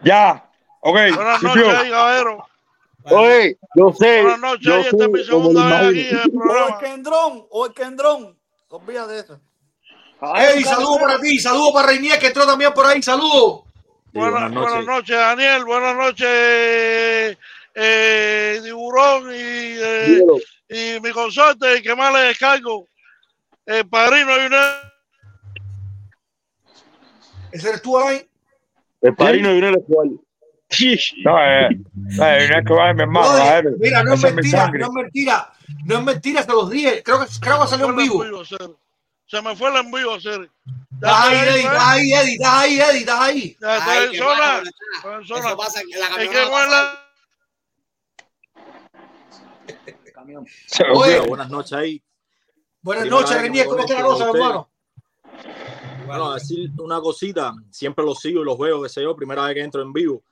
Ya, 0.02 0.50
ok, 0.80 0.94
buenas 1.14 1.42
noches, 1.42 1.68
ahí, 1.68 1.90
caballero. 1.90 2.46
Oye, 3.10 3.58
yo 3.74 3.92
sé, 3.92 4.22
Buenas 4.22 4.40
noches, 4.40 4.64
yo 4.64 4.76
esta 4.76 5.04
es 5.04 5.10
mi 5.10 5.24
segunda 5.24 5.80
vez 5.82 5.90
aquí 5.90 6.08
en 6.08 6.16
el 6.16 6.20
O 6.20 6.22
el 6.24 6.30
programa. 6.32 6.78
Kendrón, 6.78 7.46
o 7.50 7.66
el 7.66 7.74
Kendrón. 7.74 8.38
Olvídate 8.68 9.12
de 9.12 9.20
eso. 9.20 9.40
Ey, 10.36 10.62
saludo 10.64 10.98
para 10.98 11.20
ti, 11.20 11.38
saludo 11.38 11.72
para 11.74 11.88
Reinier 11.88 12.18
que 12.18 12.28
entró 12.28 12.46
también 12.46 12.72
por 12.72 12.86
ahí, 12.86 13.02
saludo. 13.02 13.64
Sí, 13.66 14.18
Buenas, 14.18 14.50
buenas 14.50 14.52
noches. 14.52 14.70
buenas 14.72 14.86
noches, 14.86 15.16
Daniel. 15.16 15.64
Buenas 15.64 15.96
noches, 15.96 17.38
eh, 17.74 18.60
Tiburón 18.62 19.24
y, 19.30 19.34
eh, 19.36 20.24
y 20.68 21.00
mi 21.00 21.10
consorte, 21.10 21.82
que 21.82 21.94
más 21.94 22.12
le 22.12 22.20
descargo. 22.20 22.88
El 23.66 23.88
padrino 23.88 24.42
y 24.42 24.46
una. 24.46 24.92
Ese 27.52 27.68
eres 27.68 27.82
tú 27.82 27.98
ahí. 27.98 28.26
El 29.04 29.14
padrino 29.14 29.48
de. 29.50 29.60
No, 31.24 31.38
eh, 31.40 31.66
eh, 31.68 31.78
no 32.16 32.24
es 32.58 32.66
que 32.66 32.72
va 32.74 32.92
mi 32.94 33.02
hermano, 33.02 33.28
Brother, 33.28 33.42
a 33.46 33.60
ver, 33.60 33.74
mira, 33.78 34.02
no 34.02 34.14
es 34.14 34.22
mentira, 34.22 34.70
no 34.70 34.86
es 34.86 34.92
mentira, 34.92 35.52
no 35.84 35.98
es 35.98 36.02
mentira, 36.04 36.42
se 36.42 36.50
los 36.50 36.70
dije. 36.70 37.02
Creo 37.04 37.20
que, 37.20 37.26
creo 37.40 37.60
que 37.62 37.68
salió 37.68 37.86
en 37.90 37.96
vivo. 37.96 38.24
Se 39.26 39.40
me 39.42 39.54
fue 39.56 39.70
el 39.70 39.76
envío, 39.76 40.18
ser. 40.20 40.50
Estás 40.94 41.24
ahí, 41.26 41.36
Eddie, 41.38 41.60
estás 41.60 41.82
ahí, 41.86 42.12
Eddie, 42.12 42.32
estás 42.32 42.52
ahí, 42.54 42.80
Eddie, 42.80 42.98
estás 43.00 43.20
ahí. 43.20 43.56
Ya 43.60 43.76
estoy 43.76 43.94
Ay, 43.96 44.04
en 44.06 44.10
qué 44.12 44.18
zona. 44.18 44.38
malo, 44.38 44.62
Estoy 44.96 45.14
en 45.14 45.20
Eso 45.22 45.34
zona. 45.42 45.56
pasa 45.56 45.80
que 45.80 45.98
la 45.98 46.04
Es 46.06 46.10
camioneta 46.10 46.40
que 46.44 46.50
buena. 46.50 46.92
Camión. 50.14 50.46
Se- 50.66 50.84
Oye, 50.92 51.18
Hola, 51.18 51.26
buenas 51.28 51.50
noches 51.50 51.72
ahí. 51.74 52.02
buenas 52.82 53.06
noches, 53.06 53.36
¿cómo 53.66 53.80
está 53.80 53.94
la 53.94 54.02
cosa, 54.02 54.28
hermano? 54.30 54.70
Bueno, 56.06 56.34
decir 56.34 56.70
una 56.78 57.00
cosita, 57.00 57.54
siempre 57.70 58.04
los 58.04 58.18
sigo 58.18 58.42
y 58.42 58.44
los 58.44 58.58
veo, 58.58 58.82
qué 58.82 58.88
sé 58.88 59.02
yo, 59.02 59.16
primera 59.16 59.44
vez 59.44 59.54
que 59.54 59.62
entro 59.62 59.80
en 59.82 59.92
vivo. 59.92 60.22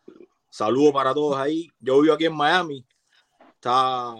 Saludos 0.50 0.92
para 0.92 1.14
todos 1.14 1.36
ahí. 1.38 1.70
Yo 1.80 2.00
vivo 2.00 2.14
aquí 2.14 2.26
en 2.26 2.36
Miami. 2.36 2.84
Está, 3.54 4.14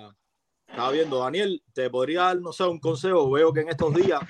estaba 0.66 0.90
viendo, 0.90 1.18
Daniel, 1.18 1.62
te 1.74 1.90
podría 1.90 2.22
dar, 2.22 2.40
no 2.40 2.52
sé, 2.52 2.64
un 2.64 2.78
consejo. 2.78 3.30
Veo 3.30 3.52
que 3.52 3.60
en 3.60 3.68
estos 3.68 3.94
días 3.94 4.20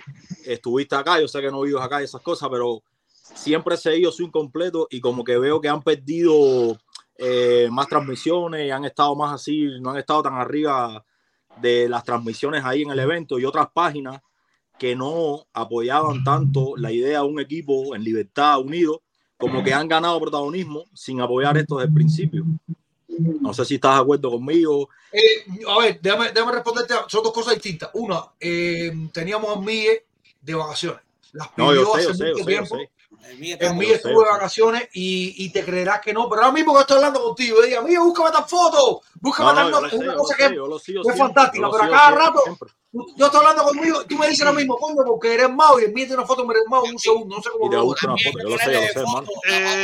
estuviste 0.45 0.97
acá, 0.97 1.21
yo 1.21 1.29
sé 1.29 1.41
que 1.41 1.51
no 1.51 1.61
vives 1.61 1.81
acá 1.81 2.01
y 2.01 2.05
esas 2.05 2.23
cosas, 2.23 2.49
pero 2.51 2.83
siempre 3.07 3.77
he 3.77 3.79
seguido 3.79 4.11
su 4.11 4.25
incompleto 4.25 4.89
y 4.91 5.01
como 5.01 5.23
que 5.23 5.39
veo 5.39 5.61
que 5.61 5.69
han 5.69 5.83
perdido 5.83 6.77
eh, 7.17 7.69
más 7.71 7.87
transmisiones, 7.87 8.73
han 8.73 8.85
estado 8.85 9.15
más 9.15 9.35
así, 9.35 9.69
no 9.81 9.91
han 9.91 9.99
estado 9.99 10.25
tan 10.25 10.35
arriba 10.35 11.05
de 11.61 11.89
las 11.89 12.03
transmisiones 12.03 12.65
ahí 12.65 12.83
en 12.83 12.91
el 12.91 12.99
evento 12.99 13.39
y 13.39 13.45
otras 13.45 13.69
páginas 13.73 14.21
que 14.83 14.97
no 14.97 15.47
apoyaban 15.53 16.25
tanto 16.25 16.77
la 16.77 16.91
idea 16.91 17.21
de 17.21 17.25
un 17.25 17.39
equipo 17.39 17.95
en 17.95 18.03
libertad 18.03 18.59
unido, 18.59 19.01
como 19.37 19.63
que 19.63 19.73
han 19.73 19.87
ganado 19.87 20.21
protagonismo 20.21 20.87
sin 20.93 21.21
apoyar 21.21 21.57
esto 21.57 21.77
desde 21.77 21.87
el 21.87 21.95
principio. 21.95 22.45
No 23.07 23.55
sé 23.55 23.65
si 23.65 23.77
estás 23.77 23.95
de 23.95 24.01
acuerdo 24.03 24.33
conmigo. 24.33 24.89
Eh, 25.13 25.45
a 25.69 25.79
ver, 25.79 26.01
déjame, 26.03 26.33
déjame 26.33 26.51
responderte. 26.51 26.95
Son 27.07 27.23
dos 27.23 27.33
cosas 27.33 27.55
distintas. 27.55 27.91
Una, 27.95 28.25
eh, 28.41 28.91
teníamos 29.13 29.57
a 29.57 29.61
Miguel 29.61 29.99
de 30.41 30.55
vacaciones. 30.57 31.01
Las 31.31 31.57
No, 31.57 31.73
yo 31.73 31.83
pidió 31.83 31.95
sé, 31.95 32.03
yo 32.03 32.11
hace 32.11 32.19
sé, 32.19 32.25
yo 32.25 32.33
mucho 32.33 32.35
sé, 32.35 32.41
yo 32.41 32.47
tiempo. 32.47 32.77
sé. 32.77 32.91
En 33.29 33.77
mí 33.79 33.87
sé, 33.87 33.95
estuve 33.95 34.13
de 34.15 34.21
sé. 34.25 34.33
vacaciones 34.33 34.89
y, 34.93 35.45
y 35.45 35.51
te 35.51 35.65
creerás 35.65 36.01
que 36.01 36.13
no, 36.13 36.29
pero 36.29 36.43
ahora 36.43 36.53
mismo 36.53 36.75
que 36.75 36.81
estoy 36.81 36.97
hablando 36.97 37.23
contigo, 37.23 37.57
yo 37.61 37.67
digo, 37.67 37.83
mira, 37.83 38.01
búscame 38.01 38.31
tal 38.31 38.45
foto, 38.45 39.03
búscame 39.21 39.51
No, 39.51 39.55
tal 39.55 39.71
no, 39.71 39.91
sé, 39.91 39.97
una 39.97 40.13
yo 40.13 40.19
cosa 40.19 40.35
sé, 40.37 40.43
que 40.43 40.49
sigo 40.81 41.11
es 41.11 41.19
fantástica, 41.19 41.71
pero 41.71 41.85
a 41.85 41.89
cada 41.89 42.07
siempre, 42.07 42.25
rato 42.27 42.41
siempre. 42.43 42.69
yo 43.17 43.27
estoy 43.27 43.39
hablando 43.41 43.65
conmigo, 43.65 44.05
tú 44.07 44.17
me 44.17 44.29
dices 44.29 44.45
lo 44.47 44.53
mismo, 44.53 44.77
coño, 44.77 45.03
porque 45.07 45.35
eres 45.35 45.51
Mao 45.51 45.81
y 45.81 45.85
envíate 45.85 46.15
una 46.15 46.27
foto, 46.27 46.45
me 46.47 46.53
eres 46.55 46.65
Mao 46.69 46.85
en 46.87 46.93
un 46.93 46.99
segundo, 46.99 47.37
no 47.37 47.43
sé 47.43 47.51
cómo 47.51 47.71
lo 47.71 47.95
foto, 47.95 48.07
yo 48.07 48.15
lo 48.15 48.19
sé, 48.19 48.35
yo 48.43 48.49
lo 48.49 48.59
sé, 48.59 48.71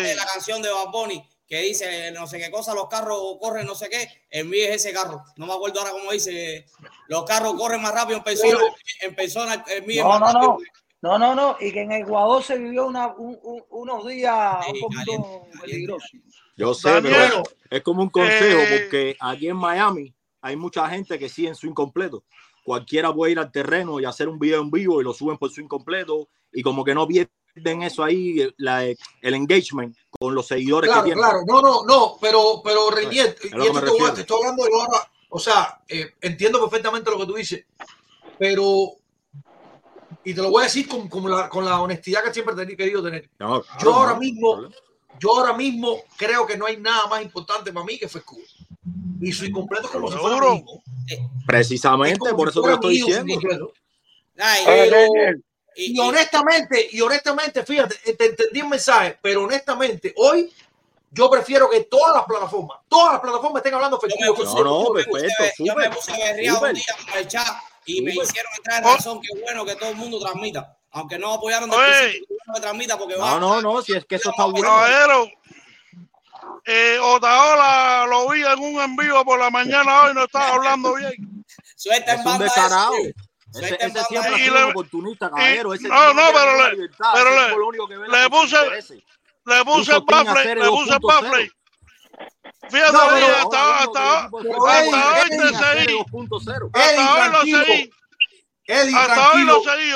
de 0.08 0.14
la 0.16 0.26
canción 0.26 0.60
de 0.62 0.70
Bad 0.70 0.90
Bunny 0.90 1.28
que 1.46 1.62
dice 1.62 2.10
no 2.12 2.26
sé 2.26 2.38
qué 2.38 2.50
cosa, 2.50 2.74
los 2.74 2.88
carros 2.88 3.18
corren 3.40 3.66
no 3.66 3.74
sé 3.74 3.88
qué, 3.88 4.06
envíe 4.30 4.64
ese 4.64 4.92
carro. 4.92 5.24
No 5.36 5.46
me 5.46 5.54
acuerdo 5.54 5.80
ahora 5.80 5.92
cómo 5.92 6.12
dice, 6.12 6.66
los 7.06 7.24
carros 7.24 7.54
corren 7.54 7.80
más 7.80 7.94
rápido 7.94 8.18
en 8.18 8.24
persona, 8.24 8.58
en 9.00 9.14
persona, 9.14 9.64
envíe 9.68 10.02
No, 10.02 10.08
más 10.10 10.20
no, 10.20 10.26
rápido. 10.26 10.42
no. 10.52 10.58
No, 11.00 11.18
no, 11.18 11.34
no. 11.34 11.56
Y 11.60 11.72
que 11.72 11.82
en 11.82 11.92
Ecuador 11.92 12.42
se 12.42 12.58
vivió 12.58 12.86
una, 12.86 13.08
un- 13.08 13.38
un- 13.42 13.64
unos 13.70 14.06
días 14.06 14.56
un 14.72 14.80
poquito 14.80 15.42
peligrosos. 15.60 16.10
Yo 16.56 16.74
sé, 16.74 16.90
Daniel, 16.90 17.14
pero 17.16 17.42
es 17.70 17.82
como 17.82 18.02
un 18.02 18.10
consejo, 18.10 18.60
eh, 18.62 18.66
porque 18.68 19.16
aquí 19.20 19.48
en 19.48 19.56
Miami 19.56 20.12
hay 20.40 20.56
mucha 20.56 20.88
gente 20.88 21.18
que 21.18 21.28
sigue 21.28 21.48
en 21.48 21.54
su 21.54 21.66
incompleto. 21.68 22.24
Cualquiera 22.64 23.12
puede 23.14 23.32
ir 23.32 23.38
al 23.38 23.52
terreno 23.52 24.00
y 24.00 24.04
hacer 24.04 24.28
un 24.28 24.38
video 24.38 24.60
en 24.60 24.70
vivo 24.70 25.00
y 25.00 25.04
lo 25.04 25.12
suben 25.14 25.38
por 25.38 25.50
su 25.50 25.60
incompleto 25.60 26.28
y 26.52 26.62
como 26.62 26.82
que 26.84 26.94
no 26.94 27.06
pierden 27.06 27.82
eso 27.82 28.02
ahí, 28.02 28.52
la- 28.56 28.84
el 28.84 29.34
engagement 29.34 29.96
con 30.18 30.34
los 30.34 30.48
seguidores 30.48 30.88
Claro, 30.90 31.04
que 31.04 31.12
tienen. 31.12 31.22
claro, 31.24 31.38
no, 31.46 31.62
no, 31.62 31.84
no, 31.84 32.16
pero, 32.20 32.60
pero 32.64 32.90
Renier, 32.90 33.36
estoy 33.40 33.50
hablando 33.52 34.64
yo 34.68 34.80
ahora, 34.82 35.10
o 35.30 35.38
sea, 35.38 35.80
eh, 35.88 36.14
entiendo 36.20 36.60
perfectamente 36.60 37.08
lo 37.10 37.18
que 37.18 37.26
tú 37.26 37.34
dices, 37.34 37.64
pero, 38.38 38.92
y 40.24 40.34
te 40.34 40.42
lo 40.42 40.50
voy 40.50 40.62
a 40.62 40.64
decir 40.64 40.88
con, 40.88 41.08
con 41.08 41.30
la, 41.30 41.48
con 41.48 41.64
la 41.64 41.80
honestidad 41.80 42.22
que 42.24 42.32
siempre 42.32 42.54
he 42.62 42.76
querido 42.76 43.02
tener. 43.02 43.30
No, 43.38 43.62
Yo 43.80 43.94
ahora 43.94 44.14
no, 44.14 44.20
mismo, 44.20 44.68
yo 45.18 45.38
ahora 45.38 45.52
mismo 45.52 46.02
creo 46.16 46.46
que 46.46 46.56
no 46.56 46.66
hay 46.66 46.76
nada 46.76 47.06
más 47.06 47.22
importante 47.22 47.72
para 47.72 47.86
mí 47.86 47.98
que 47.98 48.08
Fescudo. 48.08 48.42
Y 49.20 49.32
su 49.32 49.44
incompleto 49.44 49.86
es 49.86 49.92
como 49.92 50.10
si 50.10 50.18
fuera. 50.18 50.36
Precisamente, 51.46 52.32
por 52.34 52.48
eso 52.48 52.62
te 52.62 52.68
lo 52.68 52.74
estoy 52.74 52.94
diciendo. 52.94 53.32
incompleto. 53.32 53.72
Ay, 54.38 54.62
Pero- 54.64 55.38
y 55.80 55.98
honestamente, 56.00 56.88
y 56.90 57.00
honestamente, 57.00 57.64
fíjate, 57.64 57.94
eh, 58.04 58.14
te 58.14 58.26
entendí 58.26 58.60
el 58.60 58.66
mensaje, 58.68 59.16
pero 59.22 59.44
honestamente, 59.44 60.12
hoy 60.16 60.52
yo 61.12 61.30
prefiero 61.30 61.70
que 61.70 61.84
todas 61.84 62.16
las 62.16 62.24
plataformas, 62.24 62.78
todas 62.88 63.12
las 63.12 63.20
plataformas 63.20 63.60
estén 63.60 63.74
hablando. 63.74 64.00
No, 64.02 64.64
no, 64.64 64.92
perfecto, 64.92 65.64
yo 65.64 65.74
me 65.76 65.88
puse 65.90 66.12
un 66.12 66.36
día 66.36 66.54
con 66.58 66.76
el 67.16 67.28
chat 67.28 67.46
y 67.88 68.02
me 68.02 68.12
hicieron 68.12 68.52
entrar 68.56 68.78
en 68.82 68.84
razón. 68.84 69.20
Qué 69.20 69.40
bueno 69.40 69.64
que 69.64 69.74
todo 69.76 69.90
el 69.90 69.96
mundo 69.96 70.18
transmita. 70.20 70.76
Aunque 70.92 71.18
no 71.18 71.34
apoyaron 71.34 71.68
de 71.70 71.76
Oye. 71.76 71.86
principio, 71.86 72.26
qué 72.28 72.34
bueno 72.38 72.54
que 72.54 72.60
transmita 72.60 72.98
porque 72.98 73.14
va. 73.16 73.30
No, 73.32 73.40
no, 73.40 73.62
no, 73.62 73.82
si 73.82 73.92
es 73.94 74.04
que 74.06 74.16
eso 74.16 74.30
está 74.30 74.44
bueno. 74.44 74.66
Caballero, 74.68 75.26
eh, 76.64 76.98
Otaola 77.00 78.06
lo 78.08 78.28
vi 78.30 78.42
en 78.42 78.58
un 78.58 78.80
en 78.80 78.96
vivo 78.96 79.24
por 79.24 79.38
la 79.38 79.50
mañana 79.50 80.02
hoy, 80.02 80.14
no 80.14 80.24
estaba 80.24 80.54
hablando 80.54 80.94
bien. 80.94 81.12
Suelta 81.76 82.14
Es 82.14 82.24
un 82.26 82.38
descarado. 82.38 82.92
Ese, 82.94 83.14
Suelta 83.52 83.86
ese 83.86 83.98
en 83.98 84.04
siempre 84.06 84.18
ha 84.18 84.22
banda. 84.22 84.38
sido 84.38 84.54
Y 84.54 84.58
le- 84.58 84.64
un 84.64 84.70
oportunista, 84.70 85.30
caballero. 85.30 85.74
Ese 85.74 85.88
no, 85.88 86.14
no, 86.14 86.22
pero 86.32 86.56
le- 86.64 86.70
libertad, 86.72 87.10
pero 87.14 87.30
le- 87.30 88.18
le 88.18 88.30
puse-. 88.30 89.02
Le 89.46 89.64
puse 89.64 89.92
el 89.92 90.02
hacer 90.28 90.58
le 90.58 90.68
puse 90.68 90.92
el 90.92 90.98
2.0. 91.00 91.52
Fíjate, 92.70 92.92
No, 92.92 92.98
pero- 93.08 93.26
hasta, 93.36 93.78
hasta, 93.78 94.30
Pero 94.42 94.66
hasta 94.66 94.80
Eddie, 94.82 94.94
hoy 94.94 95.30
te 95.30 95.36
seguí. 95.58 95.98
Hasta 96.72 97.14
hoy 97.14 97.30
lo 97.30 97.40
seguí. 97.64 97.90
Eddie, 98.66 98.96
Hasta 98.96 99.32
hoy 99.32 99.44
lo 99.44 99.62
seguí. 99.62 99.92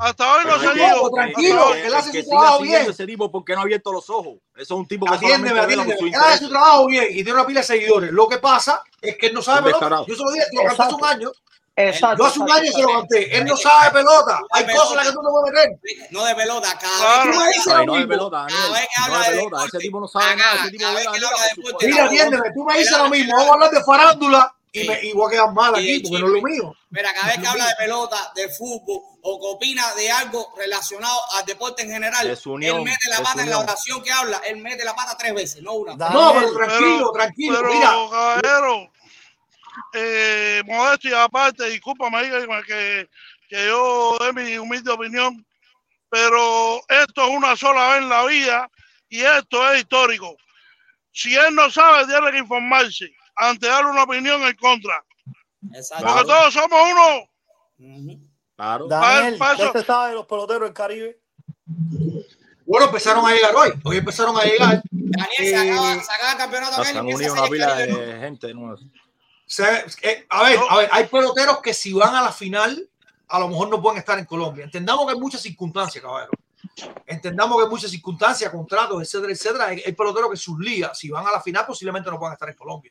Hasta 0.00 0.32
hoy 0.32 0.44
seguí. 0.60 0.78
que- 0.80 0.88
Loco, 0.90 1.10
tranquilo, 1.10 1.74
él 1.74 1.94
hace 1.94 2.22
su 2.22 2.28
trabajo 2.28 2.60
bien. 2.62 2.90
ese 2.90 3.06
tipo 3.06 3.32
porque 3.32 3.52
no 3.54 3.58
ha 3.58 3.62
abierto 3.62 3.92
los 3.92 4.08
ojos. 4.10 4.34
Eso 4.54 4.62
es 4.62 4.70
un 4.70 4.86
tipo 4.86 5.06
que 5.06 5.18
su 5.18 5.24
atiéndeme. 5.24 5.60
Él 6.06 6.14
hace 6.14 6.38
su 6.44 6.48
trabajo 6.50 6.86
bien 6.86 7.04
y 7.10 7.14
tiene 7.14 7.32
una 7.32 7.46
pila 7.46 7.60
de 7.60 7.66
seguidores. 7.66 8.12
Lo 8.12 8.28
que 8.28 8.38
pasa 8.38 8.82
es 9.02 9.16
que 9.18 9.26
él 9.26 9.34
no 9.34 9.42
sabe. 9.42 9.72
Yo 10.06 10.14
se 10.14 10.22
lo 10.22 10.30
dije, 10.30 10.46
lo 10.52 10.62
canté 10.68 10.82
hace 10.82 10.94
un 10.94 11.04
año. 11.04 11.32
Exacto. 11.78 12.24
Yo 12.24 12.26
hace 12.28 12.40
un 12.40 12.48
exacto, 12.48 12.62
año 12.62 12.72
se 12.72 12.82
lo 12.82 12.88
canté. 12.88 13.38
Él 13.38 13.44
no 13.44 13.56
sabe 13.56 13.90
pelota. 13.92 14.40
Hay 14.50 14.66
cosas 14.66 14.90
en 14.90 14.96
las 14.96 15.06
que 15.06 15.12
tú 15.12 15.22
no 15.22 15.30
puedes 15.30 15.52
meter. 15.52 16.10
No 16.10 16.24
de 16.24 16.34
pelota, 16.34 16.78
Ay, 16.82 17.28
lo 17.28 17.84
no 17.86 17.94
de 17.94 18.06
pelota, 18.06 18.36
Daniel. 18.38 18.58
No 18.58 19.04
habla 19.04 19.18
de 19.18 19.30
de 19.30 19.36
pelota. 19.36 19.64
Ese 19.64 19.78
tipo 19.78 20.00
no 20.00 20.08
sabe 20.08 20.36
nada. 20.36 20.60
Ese 20.62 20.70
tipo 20.70 20.84
ve 20.92 21.04
la 21.04 21.12
liga 21.12 21.30
de. 21.80 21.86
Mira, 21.86 22.04
atiéndeme. 22.06 22.50
Tú 22.52 22.64
me 22.64 22.78
dices 22.78 22.98
lo 22.98 23.08
mismo. 23.08 23.32
Vamos 23.36 23.50
a 23.50 23.54
hablar 23.54 23.70
de 23.70 23.84
farándula 23.84 24.54
y, 24.72 24.88
me, 24.88 25.00
y 25.02 25.12
voy 25.12 25.28
a 25.28 25.30
quedar 25.30 25.52
mal 25.52 25.74
aquí 25.74 26.00
porque 26.00 26.18
no 26.18 26.26
es 26.26 26.32
lo 26.32 26.42
mío. 26.42 26.74
Mira, 26.90 27.12
cada 27.12 27.28
vez 27.28 27.38
que 27.38 27.46
habla 27.46 27.66
de 27.66 27.74
pelota, 27.76 28.32
de 28.34 28.48
fútbol 28.48 29.00
o 29.22 29.40
que 29.40 29.46
opina 29.46 29.94
de 29.94 30.10
algo 30.10 30.52
relacionado 30.56 31.18
al 31.36 31.44
deporte 31.44 31.82
en 31.82 31.90
general, 31.90 32.26
De 32.26 32.66
él 32.66 32.82
mete 32.82 33.08
la 33.08 33.18
de 33.18 33.22
pata 33.22 33.42
en 33.42 33.50
la 33.50 33.58
oración 33.60 34.02
que 34.02 34.10
habla, 34.10 34.40
él 34.46 34.56
mete 34.56 34.84
la 34.84 34.94
pata 34.94 35.16
tres 35.16 35.34
veces, 35.34 35.62
no 35.62 35.74
una. 35.74 35.94
No, 35.94 36.34
pero 36.34 36.52
tranquilo, 36.54 37.12
tranquilo. 37.12 37.58
Pero, 37.60 37.72
Mira, 37.72 37.90
caballero, 38.10 38.90
eh, 39.94 40.62
modestia 40.66 41.24
aparte, 41.24 41.68
discúlpame 41.70 42.18
ahí 42.18 42.30
que, 42.66 43.08
que 43.48 43.66
yo 43.66 44.16
dé 44.20 44.32
mi 44.32 44.58
humilde 44.58 44.90
opinión, 44.90 45.44
pero 46.08 46.78
esto 46.88 47.24
es 47.24 47.36
una 47.36 47.56
sola 47.56 47.88
vez 47.88 48.02
en 48.02 48.08
la 48.08 48.24
vida 48.26 48.70
y 49.08 49.20
esto 49.20 49.70
es 49.72 49.80
histórico. 49.80 50.36
Si 51.12 51.34
él 51.34 51.54
no 51.54 51.70
sabe, 51.70 52.06
tiene 52.06 52.30
que 52.30 52.38
informarse 52.38 53.10
antes 53.36 53.60
de 53.60 53.68
dar 53.68 53.86
una 53.86 54.04
opinión 54.04 54.42
en 54.42 54.54
contra. 54.56 55.04
Exacto. 55.74 56.06
Porque 56.06 56.24
todos 56.24 56.54
somos 56.54 56.80
uno. 56.92 58.18
Claro. 58.56 58.86
Daniel, 58.88 59.38
¿qué 59.56 59.78
se 59.80 59.84
sabe 59.84 60.10
de 60.10 60.14
los 60.16 60.26
peloteros 60.26 60.68
del 60.68 60.74
Caribe? 60.74 61.20
bueno, 62.66 62.86
empezaron 62.86 63.26
a 63.26 63.32
llegar 63.32 63.54
hoy. 63.54 63.70
Hoy 63.84 63.96
empezaron 63.96 64.36
a 64.36 64.42
llegar. 64.42 64.82
Daniel 64.90 65.38
Eh, 65.38 65.50
se 65.50 65.56
acaba, 65.56 66.02
se 66.02 66.12
acaba 66.12 66.32
el 66.32 66.38
campeonato 66.38 66.84
Se 66.84 66.98
han 66.98 67.06
unido 67.06 67.32
una 67.32 67.46
pila 67.46 67.76
de 67.76 68.18
gente 68.20 68.54
nueva. 68.54 68.76
Se- 69.48 69.86
eh, 70.02 70.26
a 70.28 70.42
ver, 70.44 70.58
a 70.68 70.76
ver, 70.76 70.88
hay 70.92 71.06
peloteros 71.06 71.60
que 71.60 71.72
si 71.74 71.92
van 71.92 72.14
a 72.14 72.22
la 72.22 72.30
final, 72.32 72.88
a 73.28 73.38
lo 73.40 73.48
mejor 73.48 73.68
no 73.70 73.80
pueden 73.82 73.98
estar 73.98 74.18
en 74.18 74.26
Colombia. 74.26 74.64
Entendamos 74.64 75.06
que 75.06 75.12
hay 75.14 75.18
muchas 75.18 75.40
circunstancias, 75.40 76.04
caballero. 76.04 76.30
Entendamos 77.06 77.56
que 77.56 77.64
hay 77.64 77.68
muchas 77.70 77.90
circunstancias, 77.90 78.50
contratos, 78.50 79.02
etcétera, 79.02 79.32
etcétera. 79.32 79.66
Hay, 79.66 79.82
hay 79.84 79.92
peloteros 79.92 80.30
que 80.30 80.36
sus 80.36 80.58
ligas, 80.60 80.96
si 80.98 81.08
van 81.10 81.26
a 81.26 81.32
la 81.32 81.40
final, 81.40 81.64
posiblemente 81.66 82.10
no 82.10 82.18
puedan 82.18 82.34
estar 82.34 82.48
en 82.48 82.54
Colombia. 82.56 82.90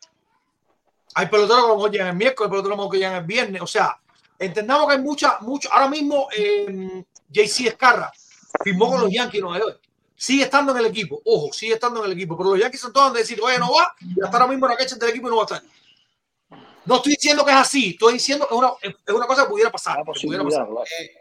Hay 1.14 1.28
peloteros 1.28 1.62
que 1.62 1.66
a 1.66 1.70
lo 1.70 1.76
mejor 1.76 1.92
llegan 1.92 2.08
el 2.10 2.16
miércoles, 2.16 2.48
hay 2.48 2.52
peloteros 2.62 2.92
que 2.92 2.98
llegan 2.98 3.14
el 3.16 3.24
viernes. 3.26 3.62
O 3.62 3.68
sea, 3.68 4.00
entendamos 4.40 4.88
que 4.88 4.94
hay 4.94 5.02
mucha, 5.02 5.38
mucho. 5.42 5.72
Ahora 5.72 5.88
mismo, 5.90 6.28
eh, 6.36 7.04
JC 7.30 7.68
Escarra 7.68 8.12
firmó 8.64 8.90
con 8.90 9.02
los 9.02 9.12
Yankees 9.12 9.40
de 9.42 9.42
Nueva 9.48 9.60
York. 9.60 9.80
Sigue 10.16 10.44
estando 10.44 10.72
en 10.72 10.80
el 10.80 10.86
equipo. 10.88 11.22
Ojo, 11.26 11.54
sigue 11.54 11.74
estando 11.76 12.00
en 12.00 12.08
el 12.08 12.18
equipo. 12.18 12.36
Pero 12.36 12.50
los 12.52 12.60
Yankees 12.60 12.82
son 12.82 12.92
todos 12.92 13.14
de 13.14 13.20
decir, 13.20 13.40
oye, 13.44 13.60
no 13.60 13.72
va. 13.72 13.96
Y 14.02 14.22
hasta 14.24 14.38
ahora 14.38 14.48
mismo 14.48 14.68
la 14.68 14.76
quecha 14.76 14.96
del 14.96 15.10
equipo 15.10 15.28
y 15.28 15.30
no 15.30 15.38
va 15.38 15.44
a 15.44 15.46
estar. 15.46 15.62
No 16.88 16.96
estoy 16.96 17.14
diciendo 17.14 17.44
que 17.46 17.52
es 17.52 17.58
así, 17.58 17.90
estoy 17.90 18.14
diciendo 18.14 18.48
que 18.48 18.56
es 18.56 18.60
una, 18.60 18.72
es 18.82 19.14
una 19.14 19.28
cosa 19.28 19.44
que 19.44 19.50
pudiera 19.50 19.72
pasar. 19.72 19.98
que 19.98 20.28
pudiera 20.28 20.44
pasar. 20.44 20.68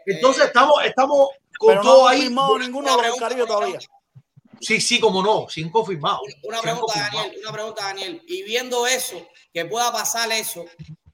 Entonces 0.05 0.45
estamos, 0.45 0.83
estamos 0.85 1.29
con 1.59 1.69
Pero 1.69 1.83
no 1.83 1.89
todo 1.93 2.07
ahí. 2.07 2.21
firmado 2.21 2.59
ninguno 2.59 2.97
de 3.01 3.07
los 3.09 3.17
Caribe 3.17 3.45
todavía. 3.45 3.79
Sí, 4.59 4.81
sí, 4.81 4.99
como 4.99 5.21
no, 5.21 5.47
sin 5.49 5.69
confirmado. 5.69 6.19
Una 6.43 6.61
pregunta, 6.61 6.93
confirmado. 6.93 7.17
Daniel, 7.19 7.39
una 7.43 7.51
pregunta, 7.51 7.83
Daniel. 7.83 8.23
Y 8.27 8.41
viendo 8.43 8.87
eso, 8.87 9.27
que 9.53 9.65
pueda 9.65 9.91
pasar 9.91 10.31
eso, 10.31 10.65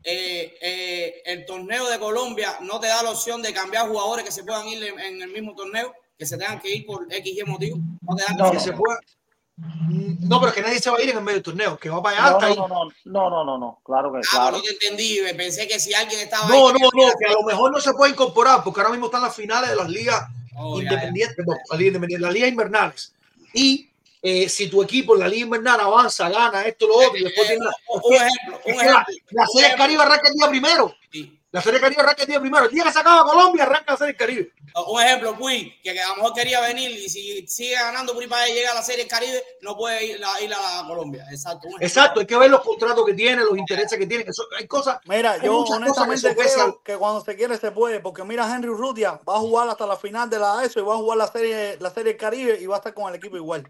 eh, 0.04 0.56
eh, 0.62 1.22
el 1.26 1.45
torneo 1.45 1.89
de 1.89 1.99
Colombia 1.99 2.58
no 2.62 2.80
te 2.80 2.88
da 2.88 3.04
la 3.04 3.10
opción 3.12 3.41
de 3.41 3.54
cambiar 3.54 3.89
jugadores 3.89 4.24
que 4.24 4.32
se 4.32 4.43
puedan 4.43 4.68
ir 4.68 4.82
en, 4.84 4.99
en 4.99 5.22
el 5.22 5.30
mismo 5.30 5.56
torneo, 5.56 5.93
que 6.18 6.26
se 6.26 6.38
tengan 6.38 6.60
que 6.62 6.70
ir 6.74 6.86
por 6.86 7.06
X 7.12 7.38
y 7.38 7.43
motivo. 7.43 7.78
No 8.01 8.16
te 8.16 8.24
dan 8.24 8.38
Que 8.38 8.43
opción. 8.43 8.64
se 8.64 8.72
pueda- 8.74 8.99
No, 9.56 10.41
pero 10.41 10.51
que 10.51 10.62
nadie 10.62 10.80
se 10.80 10.89
va 10.89 10.97
a 10.97 11.01
ir 11.01 11.10
en 11.12 11.18
el 11.18 11.24
medio 11.24 11.36
del 11.36 11.43
torneo, 11.43 11.78
que 11.78 11.89
va 11.89 12.01
para 12.01 12.18
allá 12.18 12.30
No, 12.32 12.36
hasta 12.38 12.47
no, 12.47 12.51
ahí. 12.51 12.58
no, 12.58 12.68
no, 13.06 13.30
no, 13.30 13.43
no, 13.45 13.58
no, 13.60 13.82
claro 13.84 14.12
que 14.12 14.20
Ah, 14.20 14.30
claro. 14.32 14.58
no 14.58 14.64
te 14.64 14.72
entendí. 14.72 15.20
me 15.24 15.36
Pensé 15.36 15.68
que 15.68 15.80
si 15.80 15.93
alguien 15.93 16.20
estaba 16.22 16.47
No, 16.47 16.70
ahí, 16.70 16.74
no, 16.74 16.89
no, 16.91 17.12
que 17.20 17.26
a 17.28 17.34
lo 17.34 17.43
mejor 17.43 17.72
no 17.72 17.80
se 17.80 17.93
puede 17.93 18.12
incorporar 18.14 18.64
porque 18.64 18.80
ahora 18.82 18.91
mismo 18.91 19.06
están 19.08 19.22
las 19.22 19.36
finales 19.36 19.70
de 19.70 19.76
las 19.76 19.89
ligas 19.89 20.24
Oh, 20.56 20.78
ya, 20.80 20.84
independientes, 20.84 21.36
perdón, 21.36 21.58
las 21.70 21.80
ligas 21.80 21.88
independientes, 21.89 22.22
las 22.26 22.34
ligas 22.34 22.49
invernales. 22.49 23.14
Y 23.54 23.89
eh, 24.22 24.47
si 24.49 24.70
tu 24.70 24.82
equipo 24.84 25.14
en 25.16 25.20
la 25.22 25.28
liga 25.28 25.43
invernal 25.45 25.80
avanza, 25.80 26.30
gana 26.30 26.64
esto, 26.64 26.88
lo 26.88 26.95
otro, 26.95 27.18
y 27.18 27.24
después 27.24 27.47
tiene 27.47 27.66
la, 27.66 27.72
un- 27.89 28.14
ejemplo, 28.14 28.60
un 28.66 28.76
la, 28.78 28.84
ejemplo, 28.84 29.14
la 29.32 29.47
Serie. 29.47 29.76
Caribe 29.78 30.01
arranca 30.04 30.28
el 30.30 30.34
día 30.34 30.49
primero. 30.49 30.95
Sí. 31.12 31.39
La 31.51 31.62
Serie 31.62 31.80
Caribe 31.80 32.01
arranca 32.01 32.22
el 32.24 32.28
día 32.28 32.39
primero. 32.39 32.66
El 32.66 32.72
día 32.72 32.84
que 32.84 32.91
se 32.91 32.99
acaba 32.99 33.24
Colombia, 33.24 33.64
arranca 33.64 33.91
la 33.93 33.97
Serie 33.97 34.16
Caribe. 34.16 34.51
Un 34.88 35.02
ejemplo, 35.02 35.38
Puy, 35.38 35.74
que 35.84 35.92
a 36.00 36.10
lo 36.10 36.16
mejor 36.16 36.34
quería 36.34 36.60
venir 36.62 36.90
y 36.92 37.08
si 37.10 37.46
sigue 37.48 37.76
ganando 37.76 38.14
Puy 38.14 38.28
para 38.28 38.48
llega 38.48 38.72
a 38.72 38.76
la 38.76 38.82
Serie 38.84 39.08
Caribe, 39.08 39.44
no 39.62 39.76
puede 39.78 40.04
ir, 40.06 40.22
a- 40.26 40.42
ir 40.42 40.52
a 40.54 40.84
Colombia. 40.88 41.26
Exacto. 41.32 41.68
Exacto, 41.80 42.20
hay 42.22 42.26
que 42.26 42.38
ver 42.38 42.50
los 42.50 42.62
contratos 42.62 43.06
que 43.06 43.14
tiene, 43.14 43.44
los 43.44 43.58
intereses 43.58 43.98
que 44.00 44.08
tiene. 44.08 44.26
Eso, 44.28 44.44
hay 44.58 44.68
cosas. 44.68 45.00
Mira, 45.06 45.34
hay 45.34 45.42
yo 45.46 45.64
que 45.64 45.74
honestamente 45.74 46.34
pesan. 46.34 46.72
creo 46.72 46.84
que 46.84 46.98
cuando 46.98 47.22
se 47.24 47.36
quiere 47.36 47.58
se 47.58 47.72
puede, 47.72 48.00
porque 48.00 48.24
mira 48.24 48.52
Henry 48.54 48.70
Urrutia 48.70 49.20
va 49.28 49.36
a 49.36 49.40
jugar 49.40 49.70
hasta 49.70 49.86
la 49.86 49.96
final 49.98 50.30
de 50.30 50.40
la 50.40 50.64
ESO 50.64 50.80
y 50.80 50.84
va 50.84 50.94
a 50.96 50.98
jugar 50.98 51.18
la 51.18 51.28
serie 51.28 51.78
la 51.80 51.90
serie 51.92 52.18
Caribe 52.18 52.58
y 52.60 52.66
va 52.66 52.76
a 52.76 52.78
estar 52.80 52.94
con 52.94 53.10
el 53.10 53.16
equipo 53.16 53.38
igual. 53.38 53.70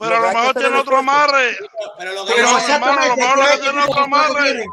Pero 0.00 0.16
a 0.16 0.20
lo 0.20 0.28
mejor 0.28 0.54
tiene 0.54 0.78
otro 0.78 0.96
amarre. 0.96 1.56
Pero 1.98 2.12
lo 2.14 2.24
mejor 2.24 2.36
¿qué- 2.36 3.42
le 3.42 3.50
qué 3.50 3.58
tiene 3.58 3.82
otro 3.84 4.00
amarre. 4.00 4.66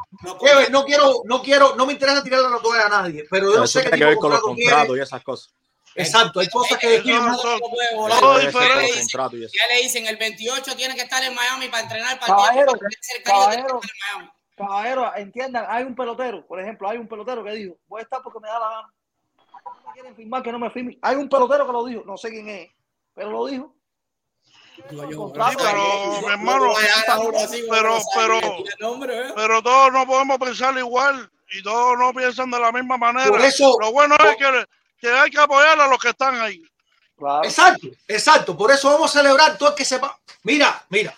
no 0.72 0.86
quiero, 0.86 1.22
no 1.26 1.42
quiero, 1.42 1.76
no 1.76 1.86
me 1.86 1.94
interesa 1.94 2.24
tirarle 2.24 2.50
la 2.50 2.60
toalla 2.60 2.86
a 2.86 2.90
nadie, 2.90 3.26
pero 3.30 3.54
yo 3.54 3.68
sé 3.68 3.84
qué 3.84 3.90
tiene 3.90 3.98
que 4.00 4.06
ver 4.06 4.18
con 4.18 4.32
los 4.32 4.42
contratos 4.42 4.98
y 4.98 5.02
esas 5.02 5.24
cosas. 5.24 5.54
Exacto, 5.96 6.40
hay 6.40 6.48
cosas 6.50 6.78
que 6.78 7.02
son- 7.02 7.26
No 7.26 7.70
puede 7.70 7.88
Eso 7.88 7.96
volar. 7.98 8.20
Todo 8.20 8.40
diferente. 8.40 9.02
Ya 9.58 9.76
le 9.76 9.82
dicen, 9.82 10.06
el 10.06 10.18
28 10.18 10.76
tiene 10.76 10.96
que 10.96 11.02
estar 11.02 11.24
en 11.24 11.34
Miami 11.34 11.70
para 11.70 11.84
entrenar 11.84 12.20
para 12.20 12.34
el 12.34 12.38
Caballero, 12.38 12.74
que 12.74 12.80
que 13.18 13.24
caballero, 13.24 13.66
estar 13.82 13.92
en 14.14 14.18
Miami. 14.20 14.32
caballero, 14.56 15.12
entiendan, 15.16 15.66
hay 15.68 15.84
un 15.86 15.96
pelotero, 15.96 16.46
por 16.46 16.60
ejemplo, 16.62 16.88
hay 16.88 16.98
un 17.00 17.08
pelotero 17.08 17.44
que 17.44 17.52
dijo, 17.52 17.78
voy 17.88 18.00
a 18.02 18.04
estar 18.04 18.22
porque 18.22 18.40
me 18.40 18.48
da 18.48 18.60
la 18.60 18.70
gana. 18.70 18.94
No 19.66 19.88
me 19.88 19.94
quieren 19.94 20.16
firmar, 20.16 20.44
que 20.44 20.52
no 20.52 20.60
me 20.60 20.70
firmen. 20.70 21.00
Hay 21.02 21.16
un 21.16 21.28
pelotero 21.28 21.66
que 21.66 21.72
lo 21.74 21.84
dijo, 21.86 22.04
no 22.06 22.16
sé 22.16 22.30
quién 22.30 22.48
es, 22.48 22.70
pero 23.16 23.32
lo 23.32 23.46
dijo. 23.48 23.74
Digo 24.90 25.34
Sí, 25.36 25.56
pero, 25.58 26.22
mi 26.22 26.28
hermano, 26.32 26.74
pero- 27.70 27.98
pero- 28.14 28.44
el 29.06 29.12
¿eh? 29.12 29.34
Pero 29.36 29.64
todos 29.64 29.92
no 29.92 30.06
podemos 30.06 30.38
pensar 30.38 30.78
igual 30.78 31.30
y 31.52 31.62
todos 31.64 31.98
no 31.98 32.14
piensan 32.14 32.50
de 32.52 32.60
la 32.60 32.72
misma 32.72 32.98
manera. 32.98 33.30
Por 33.30 33.42
eso- 33.42 33.78
Lo 33.80 33.92
bueno 33.92 34.16
es 34.16 34.36
que, 34.38 34.66
que 35.00 35.10
hay 35.10 35.30
que 35.30 35.40
apoyar 35.40 35.80
a 35.80 35.88
los 35.88 36.00
que 36.00 36.10
están 36.10 36.40
ahí. 36.40 36.62
Claro. 37.18 37.44
Exacto, 37.44 37.88
exacto. 38.08 38.56
Por 38.58 38.72
eso 38.72 38.92
vamos 38.92 39.14
a 39.16 39.20
celebrar 39.20 39.58
todo 39.58 39.70
el 39.70 39.76
que 39.76 39.84
sepa. 39.86 40.18
Mira, 40.44 40.86
mira. 40.90 41.14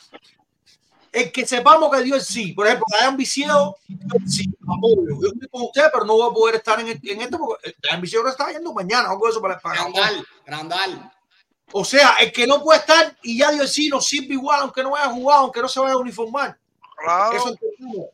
El 1.12 1.32
que 1.32 1.45
sepamos 1.45 1.91
que 1.93 2.03
dio 2.03 2.16
el 2.16 2.22
sí. 2.22 2.53
Por 2.53 2.68
ejemplo, 2.68 2.86
dio 2.89 3.10
el 3.10 4.30
sí, 4.30 4.45
apoyo. 4.64 5.01
Yo 5.22 5.28
estoy 5.34 5.47
con 5.49 5.64
usted, 5.64 5.89
pero 5.91 6.05
no 6.05 6.14
voy 6.14 6.30
a 6.30 6.34
poder 6.34 6.55
estar 6.55 6.80
en, 6.80 6.88
el- 6.89 6.99
en 7.03 7.22
esto 7.22 7.38
porque 7.38 7.76
Viciado 7.99 8.24
no 8.26 8.30
está 8.30 8.51
yendo 8.51 8.72
mañana. 8.74 9.10
Algo 9.10 9.28
eso 9.28 9.41
para, 9.41 9.60
para 9.60 9.76
Grandal, 9.82 10.26
Grandal. 10.45 11.12
O 11.72 11.86
sea, 11.86 12.15
el 12.20 12.32
que 12.32 12.47
no 12.47 12.61
puede 12.63 12.80
estar 12.80 13.15
y 13.22 13.38
ya 13.38 13.51
dio 13.51 13.61
el 13.61 13.67
sí, 13.67 13.89
nos 13.89 14.07
sirve 14.07 14.34
igual, 14.34 14.61
aunque 14.61 14.82
no 14.82 14.91
vaya 14.91 15.05
a 15.05 15.13
jugar, 15.13 15.39
aunque 15.39 15.61
no 15.61 15.67
se 15.67 15.80
vaya 15.80 15.93
a 15.93 15.97
uniformar. 15.97 16.57
Claro. 16.97 17.38
Eso. 17.38 17.55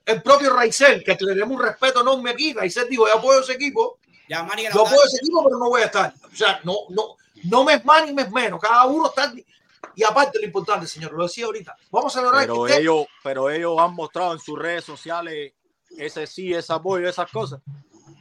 El 0.05 0.21
propio 0.21 0.53
Raizel, 0.53 1.03
que 1.03 1.11
le 1.11 1.17
tenemos 1.33 1.57
un 1.57 1.63
respeto 1.63 2.01
enorme 2.01 2.31
aquí. 2.31 2.53
Raizel 2.53 2.87
dijo: 2.89 3.07
Yo 3.07 3.17
apoyo 3.17 3.39
ese 3.39 3.53
equipo. 3.53 3.99
Ya, 4.29 4.43
Manny 4.43 4.63
Yo 4.63 4.85
apoyo 4.85 5.03
ese 5.05 5.17
equipo, 5.17 5.43
pero 5.43 5.57
no 5.57 5.69
voy 5.69 5.81
a 5.81 5.85
estar. 5.85 6.13
O 6.31 6.35
sea, 6.35 6.59
no, 6.63 6.73
no, 6.89 7.15
no 7.45 7.63
me 7.63 7.75
es 7.75 7.85
más 7.85 8.05
ni 8.05 8.13
me 8.13 8.23
es 8.23 8.31
menos. 8.31 8.59
Cada 8.59 8.85
uno 8.85 9.07
está. 9.07 9.33
Y 9.95 10.03
aparte, 10.03 10.39
lo 10.39 10.45
importante, 10.45 10.87
señor, 10.87 11.13
lo 11.13 11.23
decía 11.23 11.45
ahorita. 11.45 11.75
Vamos 11.89 12.15
a 12.15 12.19
celebrar 12.19 12.41
Pero 12.41 12.55
que 12.55 12.59
usted- 12.61 12.79
ellos, 12.79 13.05
pero 13.23 13.49
ellos 13.49 13.75
han 13.79 13.93
mostrado 13.93 14.33
en 14.33 14.39
sus 14.39 14.59
redes 14.59 14.83
sociales 14.83 15.53
ese 15.97 16.27
sí, 16.27 16.53
ese 16.53 16.73
apoyo, 16.73 17.07
esas 17.07 17.31
cosas. 17.31 17.61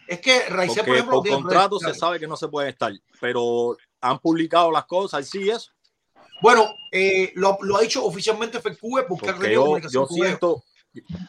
Es 0.07 0.21
que 0.21 0.49
Raizel, 0.49 0.85
por 0.85 0.95
ejemplo, 0.95 1.23
por 1.23 1.29
contrato 1.29 1.79
se 1.79 1.95
sabe 1.95 2.21
que 2.21 2.27
no 2.27 2.37
se 2.37 2.49
puede 2.49 2.69
estar, 2.71 2.93
pero 3.21 3.77
han 4.05 4.19
publicado 4.19 4.71
las 4.71 4.85
cosas, 4.85 5.29
sí 5.29 5.49
eso. 5.51 5.71
Bueno, 6.43 6.75
eh, 6.93 7.33
lo, 7.37 7.57
lo 7.63 7.77
ha 7.77 7.81
dicho 7.81 8.05
oficialmente 8.05 8.61
FECUBE 8.61 9.05
porque, 9.05 9.27
Porque 9.33 9.53
yo, 9.55 9.79
yo 9.79 10.07
siento, 10.07 10.63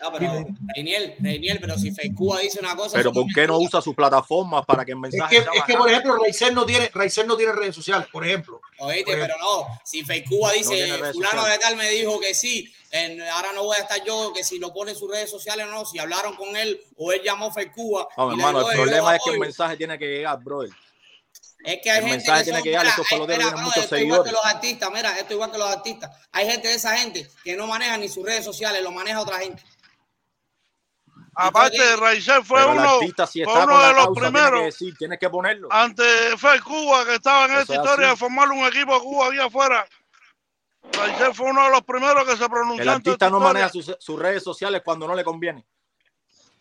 No, 0.02 0.12
pero 0.12 0.46
Reiniel, 0.76 1.16
Reiniel, 1.20 1.58
pero 1.60 1.78
si 1.78 1.90
Feicúa 1.92 2.40
dice 2.40 2.60
una 2.60 2.76
cosa, 2.76 2.98
pero 2.98 3.12
¿por 3.14 3.26
qué 3.34 3.48
no 3.48 3.58
usa 3.58 3.82
sus 3.82 3.96
plataformas 3.96 4.64
para 4.66 4.84
que 4.86 4.92
el 4.92 4.98
Es 4.98 5.02
mensaje 5.02 5.38
que, 5.38 5.42
sea 5.44 5.52
es 5.56 5.64
que, 5.64 5.74
por 5.76 5.90
ejemplo, 5.90 6.18
Raizel 6.18 6.54
no 6.54 6.66
tiene, 6.68 6.92
Raizel 6.94 7.26
no 7.26 7.36
tiene 7.38 7.52
redes 7.54 7.74
sociales, 7.76 8.08
por 8.12 8.24
ejemplo. 8.26 8.62
Oíste, 8.80 9.12
Por 9.12 9.22
pero 9.22 9.36
no, 9.40 9.68
si 9.84 10.04
Feicúa 10.04 10.52
dice, 10.52 10.98
redes 10.98 11.14
fulano 11.14 11.46
de 11.46 11.58
tal 11.58 11.78
me 11.78 11.90
dijo 11.90 12.20
que 12.20 12.36
sí, 12.36 12.72
en- 12.92 13.22
ahora 13.24 13.54
no 13.54 13.64
voy 13.64 13.78
a 13.78 13.82
estar 13.82 14.04
yo, 14.06 14.34
que 14.36 14.44
si 14.44 14.60
lo 14.60 14.72
pone 14.74 14.92
en 14.92 14.98
sus 14.98 15.10
redes 15.10 15.32
sociales 15.32 15.66
o 15.68 15.72
no, 15.72 15.86
si 15.86 15.98
hablaron 15.98 16.36
con 16.36 16.56
él 16.56 16.80
o 16.98 17.12
él 17.12 17.22
llamó 17.24 17.48
a 17.48 17.54
Feicúa. 17.54 18.08
No, 18.18 18.32
hermano, 18.32 18.60
el 18.60 18.66
"Oye, 18.66 18.76
yo 18.78 18.84
problema 18.84 19.16
es 19.16 19.22
que 19.24 19.30
el 19.30 19.36
apoyo". 19.36 19.40
mensaje 19.48 19.78
tiene 19.78 19.98
que 19.98 20.06
llegar, 20.08 20.44
brother. 20.44 20.70
Es 21.66 21.82
que 21.82 21.90
hay 21.90 21.98
el 21.98 22.04
gente 22.04 22.18
mensaje 22.18 22.40
que 22.40 22.44
tiene 22.44 22.62
que 22.62 22.70
llegar, 22.70 22.86
tienen 23.26 23.52
no, 23.52 23.58
muchos 23.58 23.84
esto 23.84 23.98
igual 23.98 24.24
que 24.24 24.32
los 24.32 24.46
artistas, 24.46 24.90
mira, 24.94 25.18
esto 25.18 25.34
igual 25.34 25.52
que 25.52 25.58
los 25.58 25.68
artistas. 25.68 26.12
Hay 26.32 26.48
gente 26.48 26.68
de 26.68 26.76
esa 26.76 26.96
gente 26.96 27.28
que 27.44 27.56
no 27.56 27.66
maneja 27.66 27.98
ni 27.98 28.08
sus 28.08 28.24
redes 28.24 28.46
sociales, 28.46 28.84
lo 28.84 28.92
maneja 28.92 29.20
otra 29.20 29.40
gente. 29.40 29.64
Aparte, 31.38 31.96
Raizel 31.98 32.46
fue 32.46 32.64
uno, 32.66 32.82
artista, 32.82 33.28
si 33.28 33.44
fue 33.44 33.64
uno 33.64 33.80
de 33.80 33.94
los 33.94 34.06
causa, 34.06 34.22
primeros 34.22 34.60
que 34.60 34.66
decir, 34.66 34.96
tienes 34.98 35.20
que 35.20 35.30
ponerlo. 35.30 35.68
ante 35.72 36.04
Fe 36.38 36.62
Cuba 36.64 37.04
que 37.04 37.16
estaba 37.16 37.46
en 37.46 37.52
Eso 37.52 37.62
esta 37.62 37.74
es 37.74 37.80
historia 37.80 38.08
así. 38.08 38.16
de 38.16 38.18
formar 38.18 38.50
un 38.52 38.66
equipo 38.66 38.94
de 38.94 39.00
Cuba 39.00 39.28
aquí 39.28 39.40
afuera. 39.40 39.86
Raizel 40.94 41.34
fue 41.34 41.50
uno 41.50 41.64
de 41.64 41.70
los 41.72 41.82
primeros 41.82 42.26
que 42.26 42.38
se 42.38 42.48
pronunció 42.48 42.84
El 42.84 42.90
artista 42.90 43.30
no 43.30 43.38
historia. 43.38 43.54
maneja 43.54 43.70
sus, 43.70 43.98
sus 44.00 44.20
redes 44.20 44.44
sociales 44.44 44.82
cuando 44.86 45.08
no 45.08 45.16
le 45.16 45.24
conviene. 45.24 45.66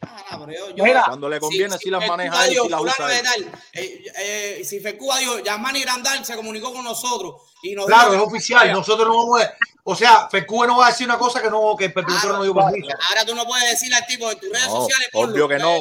Ah, 0.07 0.39
pero 0.47 0.53
yo- 0.53 0.75
yo- 0.77 0.85
Mira, 0.85 1.05
Cuando 1.07 1.29
le 1.29 1.41
conviene, 1.41 1.77
sí 1.79 1.91
las 1.91 2.01
Fecuba 2.01 2.17
maneja 2.17 2.45
él, 2.45 2.51
dijo, 2.51 2.65
sí 2.65 2.71
las 2.71 2.81
usa 2.81 3.19
él. 3.19 3.25
tal, 3.25 3.43
eh, 3.73 4.05
eh, 4.17 4.65
si 4.65 4.81
Fecuba 4.81 5.19
dijo, 5.19 5.39
Yamani 5.41 5.81
Grandal 5.83 6.25
se 6.25 6.37
comunicó 6.37 6.73
con 6.73 6.85
nosotros 6.85 7.35
y 7.63 7.75
nos 7.75 7.87
Claro, 7.87 8.09
es 8.09 8.13
dijo- 8.13 8.25
oficial. 8.25 8.73
Nosotros 8.73 9.09
no 9.09 9.17
vamos 9.17 9.43
a. 9.43 9.55
O 9.87 9.95
sea, 9.95 10.29
FECUBE 10.31 10.67
no 10.67 10.79
va 10.79 10.87
a 10.87 10.91
decir 10.91 11.07
una 11.07 11.19
cosa 11.19 11.43
que 11.43 11.51
no 11.51 11.77
que 11.77 11.85
el 11.87 11.93
pelotero 11.93 12.39
no 12.39 12.43
dio 12.43 12.55
permiso. 12.55 12.89
Ahora 13.11 13.25
tú 13.27 13.35
no 13.35 13.45
puedes 13.45 13.71
decirle 13.71 13.97
al 13.97 14.07
tipo 14.07 14.29
de 14.31 14.37
tus 14.37 14.51
redes 14.51 14.67
No, 14.69 14.77
sociales. 14.77 15.09
ponlo. 15.13 15.35
obvio 15.35 15.49
que 15.49 15.59
no. 15.59 15.77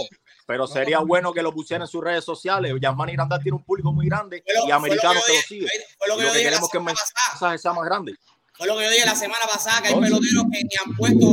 Pero 0.45 0.67
sería 0.67 0.99
bueno 0.99 1.31
que 1.31 1.41
lo 1.41 1.53
pusieran 1.53 1.83
en 1.83 1.87
sus 1.87 2.03
redes 2.03 2.25
sociales. 2.25 2.73
Yasmani 2.81 3.13
Grandal 3.13 3.41
tiene 3.41 3.55
un 3.55 3.63
público 3.63 3.93
muy 3.93 4.07
grande 4.07 4.43
lo- 4.45 4.67
y 4.67 4.71
americanos 4.71 5.23
que 5.25 5.31
lo 5.31 5.33
que 5.33 5.33
lo 5.33 5.39
yo 5.39 5.47
siguen. 5.47 5.69
lo 6.05 6.17
que 6.17 6.23
lo 6.23 6.33
que 6.33 6.39
queremos 6.41 6.63
es 6.63 6.69
que 6.69 6.77
el 6.79 6.83
mensaje 6.83 7.57
sea 7.57 7.71
más 7.71 7.85
grande. 7.85 8.13
Fue 8.55 8.67
lo 8.67 8.77
que 8.77 8.83
yo 8.83 8.91
dije 8.91 9.05
la 9.05 9.15
semana 9.15 9.45
pasada, 9.51 9.81
que 9.81 9.87
hay 9.89 9.95
peloteros 9.95 10.43
que 10.51 10.63
ni 10.63 10.75
han 10.83 10.95
puesto 10.95 11.25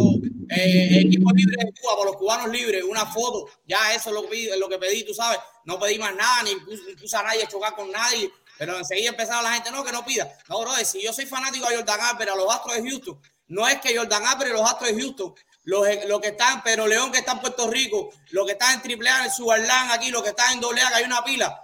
eh, 0.48 1.02
equipos 1.06 1.32
libres 1.34 1.58
de 1.58 1.72
Cuba 1.80 1.96
por 1.96 2.06
los 2.06 2.16
cubanos 2.16 2.48
libres, 2.48 2.82
una 2.82 3.06
foto, 3.06 3.50
ya 3.66 3.94
eso 3.94 4.08
es 4.08 4.14
lo 4.14 4.22
que, 4.22 4.28
pedí, 4.28 4.58
lo 4.58 4.68
que 4.68 4.78
pedí, 4.78 5.04
tú 5.04 5.12
sabes, 5.12 5.38
no 5.64 5.78
pedí 5.78 5.98
más 5.98 6.14
nada, 6.14 6.42
ni 6.42 6.56
puse, 6.56 6.82
ni 6.88 6.96
puse 6.96 7.16
a 7.16 7.22
nadie 7.22 7.44
a 7.44 7.48
chocar 7.48 7.76
con 7.76 7.90
nadie, 7.92 8.32
pero 8.58 8.76
enseguida 8.76 9.10
empezaba 9.10 9.42
la 9.42 9.52
gente, 9.52 9.70
no, 9.70 9.84
que 9.84 9.92
no 9.92 10.04
pida. 10.04 10.30
No, 10.48 10.60
bro, 10.60 10.74
si 10.84 11.02
yo 11.02 11.12
soy 11.12 11.26
fanático 11.26 11.68
de 11.68 11.76
Jordan 11.76 12.00
Álvarez, 12.00 12.34
a 12.34 12.36
los 12.36 12.54
Astros 12.54 12.76
de 12.76 12.90
Houston, 12.90 13.20
no 13.48 13.68
es 13.68 13.80
que 13.80 13.96
Jordan 13.96 14.26
Álvarez 14.26 14.52
y 14.52 14.56
los 14.56 14.70
Astros 14.70 14.90
de 14.90 15.00
Houston, 15.00 15.34
los, 15.64 15.86
los 16.08 16.20
que 16.20 16.28
están, 16.28 16.62
pero 16.62 16.86
León 16.86 17.12
que 17.12 17.18
está 17.18 17.32
en 17.32 17.40
Puerto 17.40 17.70
Rico, 17.70 18.10
los 18.30 18.46
que 18.46 18.52
están 18.52 18.74
en 18.74 18.82
Triple 18.82 19.08
A, 19.08 19.24
en 19.26 19.30
Subarlán 19.30 19.90
aquí, 19.92 20.10
los 20.10 20.22
que 20.22 20.30
están 20.30 20.54
en 20.54 20.60
Doble 20.60 20.80
A, 20.80 20.88
que 20.88 20.94
hay 20.94 21.04
una 21.04 21.22
pila, 21.22 21.60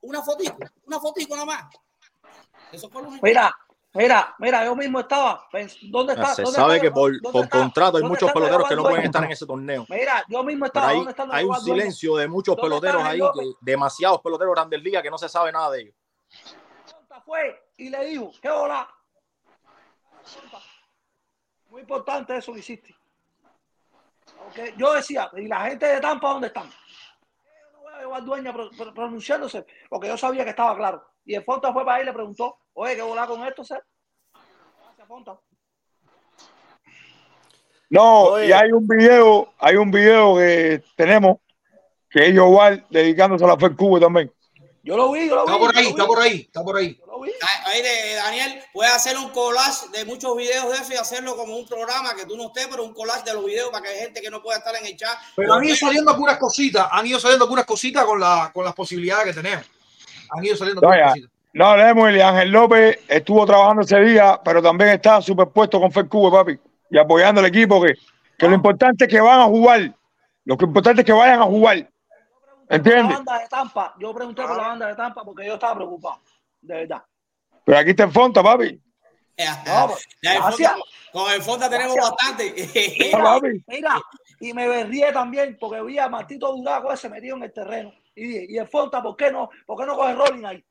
una 0.00 0.22
fotico, 0.22 0.56
una 0.86 0.98
fotico 0.98 1.36
nomás. 1.36 1.64
Eso 2.72 2.88
fue 2.88 3.02
lo 3.02 3.08
único. 3.08 3.26
Mira, 3.26 3.54
mira, 3.94 4.34
mira, 4.38 4.64
yo 4.64 4.74
mismo 4.76 5.00
estaba. 5.00 5.48
¿Dónde 5.90 6.12
está? 6.14 6.34
Se 6.34 6.42
¿Dónde 6.42 6.56
sabe 6.56 6.74
está- 6.76 6.86
que 6.86 6.90
por, 6.92 7.12
dónde 7.20 7.30
por 7.32 7.44
está- 7.44 7.58
contrato 7.58 7.96
hay 7.98 8.02
muchos 8.04 8.32
peloteros 8.32 8.68
que 8.68 8.76
no 8.76 8.82
pueden 8.82 9.04
estar 9.04 9.24
en 9.24 9.30
ese 9.32 9.46
torneo. 9.46 9.86
Mira, 9.88 10.24
yo 10.28 10.42
mismo 10.44 10.66
estaba. 10.66 10.88
hay, 10.88 10.96
¿Dónde 10.96 11.10
está 11.10 11.26
hay 11.30 11.44
un 11.44 11.56
silencio 11.60 12.16
de 12.16 12.28
muchos 12.28 12.56
¿Dónde 12.56 12.76
está 12.76 12.92
peloteros 12.98 13.04
ahí, 13.04 13.20
que, 13.20 13.52
demasiados 13.60 14.20
peloteros 14.20 14.54
grandes 14.54 14.82
ligas 14.82 15.02
que 15.02 15.10
no 15.10 15.18
se 15.18 15.28
sabe 15.28 15.52
nada 15.52 15.70
de 15.72 15.80
ellos. 15.82 15.94
fue 17.24 17.70
y 17.76 17.90
le 17.90 18.04
dijo, 18.06 18.32
¿qué 18.40 18.48
hola? 18.50 18.88
Muy 21.68 21.82
importante 21.82 22.36
eso 22.36 22.52
que 22.52 22.58
hiciste. 22.60 22.96
Yo 24.76 24.92
decía, 24.94 25.30
¿y 25.36 25.46
la 25.46 25.66
gente 25.66 25.86
de 25.86 26.00
Tampa 26.00 26.30
dónde 26.32 26.48
están? 26.48 26.68
Yo 26.68 27.72
no 27.72 27.80
voy 27.82 27.92
a 27.94 27.98
llevar 28.00 28.24
dueña 28.24 28.52
pro- 28.52 28.70
pro- 28.70 28.92
pronunciándose, 28.94 29.64
porque 29.88 30.08
yo 30.08 30.16
sabía 30.16 30.44
que 30.44 30.50
estaba 30.50 30.74
claro. 30.76 31.04
Y 31.30 31.36
el 31.36 31.44
Fonta 31.44 31.72
fue 31.72 31.84
para 31.84 31.98
ahí 31.98 32.02
y 32.02 32.06
le 32.06 32.12
preguntó, 32.12 32.58
oye, 32.72 32.96
¿qué 32.96 33.02
volar 33.02 33.28
con 33.28 33.46
esto, 33.46 33.62
Seth? 33.62 33.84
Gracias, 34.82 35.06
Fonta. 35.06 35.38
No, 37.88 38.22
Oye. 38.22 38.48
y 38.48 38.52
hay 38.52 38.72
un 38.72 38.84
video, 38.84 39.54
hay 39.56 39.76
un 39.76 39.92
video 39.92 40.38
que 40.38 40.82
tenemos 40.96 41.36
que 42.10 42.26
es 42.26 42.34
igual 42.34 42.84
dedicándose 42.90 43.44
a 43.44 43.46
la 43.46 43.56
Fed 43.56 43.76
Cuba 43.76 44.00
también. 44.00 44.34
Yo 44.82 44.96
lo 44.96 45.12
vi, 45.12 45.28
yo 45.28 45.36
lo 45.36 45.46
vi. 45.46 45.52
Está 45.52 45.58
por 45.60 45.76
ahí, 45.76 45.84
yo 45.84 45.90
lo 45.90 45.90
está 45.90 46.02
vi, 46.02 46.08
por 46.08 46.20
ahí, 46.20 46.40
está 46.40 46.64
por 46.64 46.76
ahí. 46.76 46.98
yo 46.98 47.06
lo 47.06 47.20
vi. 47.20 47.30
Ah, 47.42 47.70
Oye, 47.70 48.14
Daniel, 48.16 48.64
puedes 48.72 48.92
hacer 48.92 49.16
un 49.16 49.30
collage 49.30 49.86
de 49.92 50.04
muchos 50.06 50.36
videos 50.36 50.68
de 50.68 50.78
eso 50.78 50.92
y 50.94 50.96
hacerlo 50.96 51.36
como 51.36 51.56
un 51.56 51.68
programa 51.68 52.16
que 52.16 52.26
tú 52.26 52.36
no 52.36 52.48
estés, 52.48 52.66
pero 52.66 52.82
un 52.82 52.92
collage 52.92 53.22
de 53.22 53.34
los 53.34 53.44
videos 53.44 53.70
para 53.70 53.84
que 53.84 53.90
hay 53.90 54.00
gente 54.00 54.20
que 54.20 54.30
no 54.30 54.42
pueda 54.42 54.58
estar 54.58 54.74
en 54.74 54.84
el 54.84 54.96
chat. 54.96 55.16
Pero 55.36 55.54
han 55.54 55.62
ido 55.62 55.76
saliendo 55.76 56.10
algunas 56.10 56.38
cositas, 56.38 56.88
han 56.90 57.06
ido 57.06 57.20
saliendo 57.20 57.44
algunas 57.44 57.66
cositas 57.66 58.04
con, 58.04 58.18
la, 58.18 58.50
con 58.52 58.64
las 58.64 58.74
posibilidades 58.74 59.26
que 59.26 59.40
tenemos. 59.40 59.64
Han 60.32 60.44
ido 60.44 60.56
saliendo 60.56 60.80
No. 60.82 60.90
No, 61.52 61.76
Lemuel, 61.76 62.22
Ángel 62.22 62.50
López 62.50 62.98
estuvo 63.08 63.44
trabajando 63.44 63.82
ese 63.82 63.98
día, 64.00 64.40
pero 64.44 64.62
también 64.62 64.90
está 64.90 65.20
superpuesto 65.20 65.80
con 65.80 65.90
Fed 65.90 66.06
Cuba, 66.08 66.30
papi, 66.38 66.56
y 66.90 66.96
apoyando 66.98 67.40
al 67.40 67.46
equipo 67.48 67.82
que, 67.82 67.94
que 68.38 68.46
lo 68.48 68.54
importante 68.54 69.06
es 69.06 69.10
que 69.10 69.20
van 69.20 69.40
a 69.40 69.44
jugar. 69.46 69.92
Lo 70.44 70.56
que 70.56 70.64
importante 70.64 71.02
es 71.02 71.06
que 71.06 71.12
vayan 71.12 71.40
a 71.40 71.44
jugar. 71.44 71.76
Por 71.78 71.88
la 72.68 72.76
¿Entiendes? 72.76 73.16
banda 73.16 73.38
de 73.40 73.48
Tampa, 73.48 73.94
yo 73.98 74.14
pregunté 74.14 74.42
por 74.42 74.56
la 74.56 74.68
banda 74.68 74.86
de 74.86 74.94
Tampa 74.94 75.24
porque 75.24 75.44
yo 75.44 75.54
estaba 75.54 75.74
preocupado, 75.74 76.20
de 76.62 76.74
verdad. 76.74 77.02
Pero 77.64 77.78
aquí 77.78 77.90
está 77.90 78.04
el 78.04 78.12
Fonta, 78.12 78.42
papi. 78.44 78.80
No, 79.66 79.88
pues, 79.88 80.06
el. 80.22 80.38
Fonda- 80.42 80.76
con 81.12 81.32
el 81.32 81.42
Fonda 81.42 81.68
tenemos 81.68 81.96
Gracias. 81.96 82.14
bastante. 82.16 83.12
Ah. 83.14 83.40
Mira, 83.66 84.00
y 84.38 84.52
me 84.52 84.68
berrié 84.68 85.12
también 85.12 85.56
porque 85.58 85.82
vi 85.82 85.98
a 85.98 86.08
Martito 86.08 86.54
Durago 86.54 86.92
ese 86.92 87.08
metido 87.08 87.36
en 87.36 87.42
el 87.42 87.52
terreno. 87.52 87.92
Y 88.20 88.26
dije, 88.26 88.46
y 88.50 88.58
el 88.58 88.68
Fonta, 88.68 89.02
¿por 89.02 89.16
qué 89.16 89.30
no? 89.32 89.48
¿Por 89.64 89.78
qué 89.78 89.86
no 89.86 89.96
coge 89.96 90.14
rolling 90.14 90.44
ahí? 90.44 90.64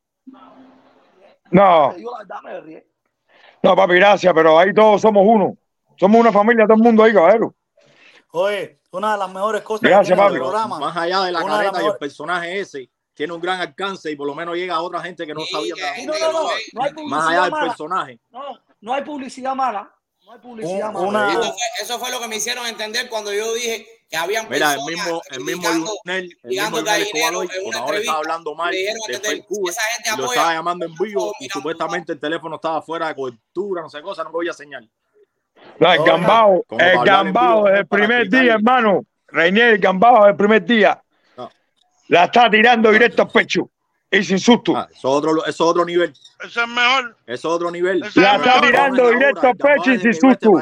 No, 1.51 1.89
Te 1.91 1.97
digo 1.97 2.11
la 2.11 2.19
verdad, 2.19 2.41
me 2.43 2.53
berrié. 2.53 2.87
no, 3.63 3.75
papi, 3.75 3.95
gracias, 3.95 4.33
pero 4.35 4.59
ahí 4.59 4.73
todos 4.73 5.01
somos 5.01 5.23
uno. 5.25 5.57
Somos 5.99 6.21
una 6.21 6.31
familia, 6.31 6.65
todo 6.65 6.75
el 6.77 6.83
mundo 6.83 7.03
ahí, 7.03 7.13
caballero. 7.13 7.55
Oye, 8.31 8.79
una 8.91 9.13
de 9.13 9.17
las 9.17 9.33
mejores 9.33 9.61
cosas 9.63 9.81
Gracias, 9.89 10.15
que 10.17 10.23
tiene 10.23 10.35
el 10.35 10.41
programa. 10.41 10.79
Más 10.79 10.95
allá 10.95 11.21
de 11.23 11.31
la 11.31 11.43
Una 11.43 11.57
de 11.59 11.65
careta 11.65 11.83
y 11.83 11.87
el 11.87 11.97
personaje 11.97 12.59
ese, 12.59 12.89
tiene 13.15 13.33
un 13.33 13.41
gran 13.41 13.59
alcance 13.59 14.11
y 14.11 14.15
por 14.15 14.27
lo 14.27 14.35
menos 14.35 14.55
llega 14.55 14.75
a 14.75 14.81
otra 14.81 15.01
gente 15.01 15.25
que 15.25 15.33
no 15.33 15.41
sabía 15.45 15.73
de 15.75 16.05
no, 16.05 16.13
no, 16.13 16.43
no, 16.93 17.07
Más 17.07 17.27
allá 17.27 17.41
del 17.43 17.51
mala. 17.51 17.65
personaje. 17.67 18.19
No, 18.29 18.41
no 18.81 18.93
hay 18.93 19.01
publicidad 19.03 19.55
mala. 19.55 19.91
No 20.23 20.33
hay 20.33 20.39
publicidad 20.39 20.95
Un- 20.95 21.11
mala. 21.11 21.31
Eso 21.31 21.41
fue, 21.41 21.51
eso 21.81 21.99
fue 21.99 22.11
lo 22.11 22.19
que 22.19 22.27
me 22.27 22.35
hicieron 22.35 22.67
entender 22.67 23.09
cuando 23.09 23.33
yo 23.33 23.51
dije 23.55 23.87
que 24.09 24.17
habían 24.17 24.49
Mira, 24.49 24.73
el 24.73 24.79
personas 24.79 24.95
mismo, 24.95 25.21
el 25.29 25.43
mismo 25.43 25.69
Yunel, 26.03 26.37
el 26.43 26.49
mismo 26.49 26.65
Escobar 26.65 26.83
gallinero 26.83 27.39
hoy, 27.39 27.47
en 27.53 27.63
por 27.63 27.69
una 27.69 27.77
ahora 27.77 27.79
entrevista, 27.79 27.99
estaba 27.99 28.17
hablando 28.17 28.55
mal 28.55 28.71
dijeron 28.71 29.21
del 29.21 29.45
lo 30.17 30.25
estaba 30.25 30.53
llamando 30.53 30.85
en 30.85 30.95
vivo 30.95 31.33
y 31.39 31.49
supuestamente 31.49 32.13
el 32.13 32.19
teléfono 32.19 32.55
estaba 32.55 32.81
fuera 32.81 33.07
de 33.07 33.15
cobertura, 33.15 33.81
no 33.81 33.89
sé 33.89 34.01
cosa, 34.01 34.23
no 34.23 34.31
cogía 34.31 34.53
señal. 34.53 34.89
No, 35.79 35.93
el 35.93 36.03
gambao, 36.03 36.65
el 36.71 37.05
gambao 37.05 37.65
desde 37.65 37.79
el 37.79 37.87
primer 37.87 38.29
día, 38.29 38.53
hermano. 38.53 39.05
Reinier, 39.27 39.73
el 39.73 39.79
gambao 39.79 40.19
desde 40.19 40.29
el 40.31 40.35
primer 40.37 40.65
día. 40.65 41.01
No. 41.37 41.51
La 42.07 42.25
está 42.25 42.49
tirando 42.49 42.91
directo 42.91 43.21
al 43.21 43.29
pecho. 43.29 43.69
Y 44.11 44.23
sin 44.23 44.39
susto. 44.39 44.75
Ah, 44.75 44.87
eso 44.89 44.97
es 44.97 45.05
otro, 45.05 45.45
eso 45.45 45.49
es 45.49 45.61
otro 45.61 45.85
nivel. 45.85 46.11
Ese 46.43 46.61
es 46.61 46.67
mejor. 46.67 47.15
Eso 47.27 47.33
es 47.33 47.45
otro 47.45 47.69
nivel. 47.69 47.99
La 48.15 48.37
está 48.37 48.61
tirando 48.61 49.09
directo 49.09 49.47
al 49.47 49.55
pecho 49.55 49.93
y 49.93 49.99
sin 49.99 50.13
susto. 50.13 50.53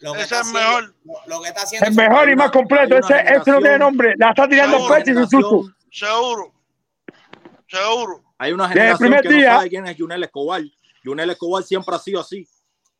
Lo 0.00 0.12
que 0.12 0.20
Ese 0.22 0.34
está 0.34 0.40
es 0.40 0.52
mejor. 0.52 0.82
haciendo- 0.84 1.20
Lo 1.26 1.42
que 1.42 1.48
está 1.48 1.62
haciendo 1.62 1.88
El 1.88 1.94
mejor 1.94 2.28
y 2.30 2.36
más 2.36 2.50
completo. 2.50 2.98
Ese, 2.98 3.20
ese 3.20 3.50
no 3.50 3.58
tiene 3.60 3.78
nombre. 3.78 4.14
La 4.18 4.30
está 4.30 4.48
tirando 4.48 4.78
sin 5.04 5.16
susto. 5.28 5.70
Seguro. 5.90 6.52
Seguro. 7.68 8.22
Hay 8.38 8.52
una 8.52 8.68
Desde 8.68 8.80
el 8.90 8.96
generación 8.98 8.98
primer 9.08 9.22
que 9.22 9.28
no 9.30 9.34
día. 9.36 9.54
sabe 9.56 9.68
quién 9.70 9.86
es 9.86 9.96
Yunel 9.96 10.22
Escobar. 10.24 10.62
Yunel 11.02 11.30
Escobar 11.30 11.62
siempre 11.62 11.94
ha 11.94 11.98
sido 11.98 12.20
así. 12.20 12.46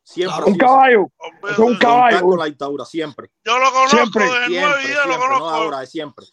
Siempre 0.02 0.36
ha 0.36 0.44
Un 0.46 0.54
sido 0.54 0.66
caballo. 0.66 1.10
es 1.50 1.58
un 1.58 1.76
caballo. 1.78 2.20
Con 2.22 2.38
la 2.38 2.44
dictadura, 2.46 2.84
siempre. 2.84 3.30
Yo 3.44 3.58
lo 3.58 3.70
conozco 3.72 3.96
Siempre. 3.96 4.24
desde 4.24 4.46
Siempre, 4.46 4.60
nueve 4.60 4.86
días, 4.86 4.96
lo 4.98 5.02
siempre, 5.04 5.18
no 5.28 5.34
conozco. 5.34 5.48
ahora, 5.50 5.80
de 5.80 5.86
siempre. 5.86 6.26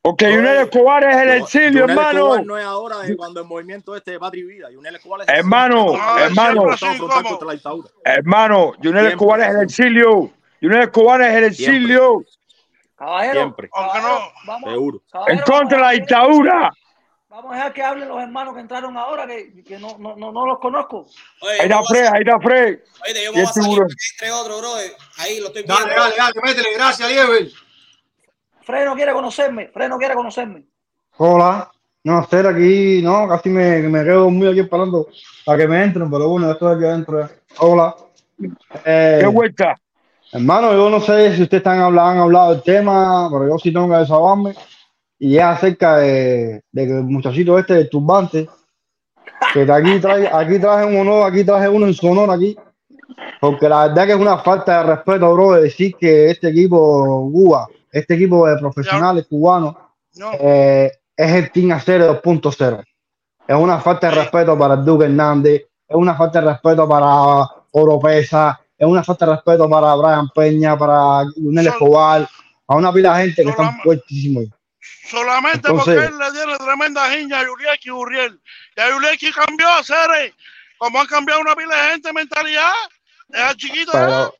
Porque 0.00 0.32
Yunel 0.32 0.58
Escobar 0.58 1.04
es 1.04 1.16
el 1.16 1.30
exilio, 1.30 1.84
hermano. 1.84 2.18
Escobar 2.20 2.46
no 2.46 2.58
es 2.58 2.64
ahora 2.64 2.98
de 3.00 3.16
cuando 3.16 3.40
el 3.40 3.46
movimiento 3.46 3.94
este 3.96 4.12
de 4.12 4.18
Patria 4.20 4.42
y 4.42 4.46
Vida. 4.46 4.70
Yunel 4.70 4.94
Escobar 4.96 5.20
es 5.22 5.28
Hermano, 5.28 5.88
siempre. 5.90 6.24
hermano. 6.24 6.76
Frontal 6.76 7.24
contra 7.24 7.46
la 7.46 7.52
dictadura. 7.54 7.88
Hermano, 8.04 8.72
Yunel 8.80 9.06
Escobar 9.06 9.40
es 9.40 9.48
el 9.48 9.62
exilio. 9.62 10.30
Yunel 10.60 10.82
Escobar 10.82 11.20
es 11.22 11.34
el 11.34 11.44
exilio. 11.44 12.24
Caballero, 12.96 13.40
Siempre. 13.42 13.68
caballero, 13.70 14.32
vamos, 14.44 14.70
Seguro. 14.72 15.02
En 15.28 15.38
contra 15.40 15.78
de 15.78 15.84
la 15.84 15.90
dictadura. 15.90 16.70
vamos 17.28 17.52
a 17.52 17.54
dejar 17.54 17.72
que 17.72 17.82
hablen 17.84 18.08
los 18.08 18.20
hermanos 18.20 18.54
que 18.54 18.60
entraron 18.60 18.96
ahora, 18.96 19.24
que, 19.24 19.62
que 19.62 19.78
no, 19.78 19.96
no, 20.00 20.16
no, 20.16 20.32
no 20.32 20.46
los 20.46 20.58
conozco. 20.58 21.06
Oye, 21.42 21.52
Ahí 21.60 21.68
está 21.68 21.82
Fred, 21.84 22.06
ahí 22.06 22.20
está 22.26 22.40
Fred. 22.40 22.78
Oye, 23.04 23.24
yo 23.24 23.30
Y 23.30 23.34
me 23.34 23.40
el 23.40 23.42
voy 23.42 23.42
a 23.42 23.46
salir 23.46 23.82
entre 24.12 24.32
otros, 24.32 24.60
brother. 24.60 24.92
Ahí 25.18 25.38
lo 25.38 25.46
estoy 25.46 25.62
viendo. 25.62 25.80
Dale, 25.80 25.94
dale, 25.94 26.14
dale, 26.16 26.40
métele. 26.42 26.74
Gracias, 26.74 27.08
Lieber. 27.08 27.48
Fred 28.68 28.84
no 28.84 28.94
quiere 28.94 29.14
conocerme, 29.14 29.68
Fred 29.68 29.88
no 29.88 29.96
quiere 29.96 30.14
conocerme. 30.14 30.66
Hola. 31.16 31.70
No, 32.04 32.18
hacer 32.18 32.46
aquí, 32.46 33.00
no, 33.02 33.26
casi 33.26 33.48
me, 33.48 33.80
me 33.88 34.04
quedo 34.04 34.28
muy 34.28 34.46
aquí 34.46 34.60
esperando 34.60 35.08
para 35.46 35.58
que 35.58 35.66
me 35.66 35.82
entren, 35.82 36.10
pero 36.10 36.28
bueno, 36.28 36.50
estoy 36.50 36.76
aquí 36.76 36.84
adentro. 36.84 37.26
Hola. 37.60 37.96
Eh, 38.84 39.20
¿Qué 39.22 39.26
vuelta? 39.26 39.74
hermano, 40.32 40.72
yo 40.74 40.90
no 40.90 41.00
sé 41.00 41.34
si 41.34 41.44
ustedes 41.44 41.62
están 41.62 41.80
hablando, 41.80 42.10
han 42.10 42.18
hablado 42.18 42.50
del 42.52 42.62
tema, 42.62 43.30
pero 43.32 43.48
yo 43.48 43.58
sí 43.58 43.72
tengo 43.72 43.88
que 43.88 43.96
desahogarme. 43.96 44.52
Y 45.18 45.38
es 45.38 45.44
acerca 45.44 45.96
de, 45.96 46.62
de 46.70 46.86
que 46.86 46.92
el 46.92 47.04
muchachito 47.04 47.58
este 47.58 47.72
del 47.72 47.88
turbante, 47.88 48.50
que 49.54 49.64
de 49.64 49.72
aquí 49.72 49.98
trae, 49.98 50.28
aquí 50.30 50.58
traje 50.58 50.84
un 50.84 50.98
honor, 50.98 51.26
aquí 51.26 51.42
traje 51.42 51.70
uno 51.70 51.86
en 51.86 51.94
su 51.94 52.06
honor 52.06 52.30
aquí. 52.30 52.54
Porque 53.40 53.66
la 53.66 53.88
verdad 53.88 54.04
que 54.04 54.12
es 54.12 54.18
una 54.18 54.36
falta 54.38 54.82
de 54.82 54.94
respeto, 54.94 55.32
bro, 55.32 55.52
de 55.52 55.62
decir 55.62 55.94
que 55.98 56.30
este 56.30 56.50
equipo 56.50 57.30
Cuba, 57.32 57.66
este 57.90 58.14
equipo 58.14 58.46
de 58.46 58.58
profesionales 58.58 59.26
cubanos, 59.28 59.76
eh, 60.40 60.90
es 61.16 61.32
el 61.32 61.50
Team 61.50 61.72
Acero 61.72 62.22
2.0. 62.22 62.84
Es 63.46 63.56
una 63.56 63.80
falta 63.80 64.08
de 64.10 64.16
respeto 64.16 64.58
para 64.58 64.74
el 64.74 64.84
Duque 64.84 65.06
Hernández, 65.06 65.62
es 65.88 65.96
una 65.96 66.14
falta 66.14 66.40
de 66.40 66.50
respeto 66.50 66.88
para 66.88 67.48
Oropesa, 67.72 68.60
es 68.76 68.86
una 68.86 69.02
falta 69.02 69.26
de 69.26 69.32
respeto 69.32 69.68
para 69.68 69.94
Brian 69.94 70.28
Peña, 70.34 70.78
para 70.78 71.24
Junel 71.34 71.66
Escobar, 71.66 72.28
a 72.66 72.74
una 72.76 72.92
pila 72.92 73.16
de 73.16 73.24
gente 73.24 73.42
que 73.44 73.50
están 73.50 73.80
fuertísimos. 73.80 74.44
Solamente 75.08 75.68
Entonces- 75.68 75.94
porque 75.94 76.06
él 76.06 76.18
le 76.18 76.30
tiene 76.32 76.58
tremenda 76.58 77.10
jiña 77.10 77.40
a 77.40 77.44
Yuriaki 77.44 77.90
Uriel. 77.90 78.40
Y 78.76 78.80
a 78.80 78.90
Yuriaki 78.90 79.32
cambió 79.32 79.66
a 79.68 79.82
Cere. 79.82 80.34
Como 80.76 81.00
han 81.00 81.06
cambiado 81.06 81.40
una 81.40 81.56
pila 81.56 81.74
de 81.74 81.92
gente 81.92 82.12
mentalidad. 82.12 82.72
Es 83.30 83.56
chiquito. 83.56 83.90
Pero 83.92 84.34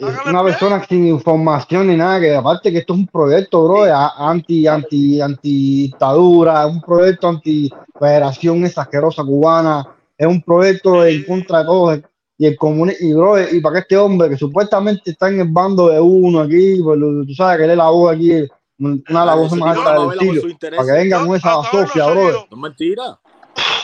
una 0.00 0.42
persona 0.42 0.84
sin 0.84 1.06
información 1.06 1.86
ni 1.86 1.96
nada, 1.96 2.20
que 2.20 2.34
aparte 2.34 2.72
que 2.72 2.78
esto 2.78 2.94
es 2.94 3.00
un 3.00 3.06
proyecto, 3.06 3.64
bro, 3.64 3.84
anti, 3.84 4.66
anti, 4.66 5.20
anti 5.20 5.82
dictadura, 5.82 6.66
un 6.66 6.80
proyecto 6.80 7.28
anti 7.28 7.70
federación 7.98 8.64
esa 8.64 8.82
asquerosa 8.82 9.22
cubana, 9.22 9.86
es 10.16 10.26
un 10.26 10.42
proyecto 10.42 11.04
en 11.04 11.24
contra 11.24 11.60
de 11.60 11.64
todos 11.64 12.00
y 12.36 12.46
el 12.46 12.56
comuni 12.56 12.92
y 13.00 13.12
bro, 13.12 13.40
y 13.40 13.60
para 13.60 13.74
que 13.74 13.80
este 13.80 13.96
hombre 13.96 14.28
que 14.28 14.36
supuestamente 14.36 15.12
está 15.12 15.28
en 15.28 15.40
el 15.40 15.48
bando 15.48 15.88
de 15.88 16.00
uno 16.00 16.40
aquí, 16.40 16.80
pues, 16.82 16.98
tú 16.98 17.34
sabes 17.34 17.58
que 17.58 17.64
él 17.64 17.70
es 17.70 17.76
la 17.76 17.90
voz 17.90 18.14
aquí, 18.14 18.48
una 18.78 18.96
de 19.20 19.26
las 19.26 19.36
voces 19.36 19.58
más 19.58 19.78
altas 19.78 20.18
del 20.18 20.50
interés. 20.50 20.78
para 20.78 20.86
que 20.86 21.02
vengan 21.02 21.26
con 21.26 21.36
esa 21.36 21.62
sofia, 21.70 22.06
bro. 22.06 22.32
No 22.32 22.38
es 22.50 22.56
mentira. 22.56 23.20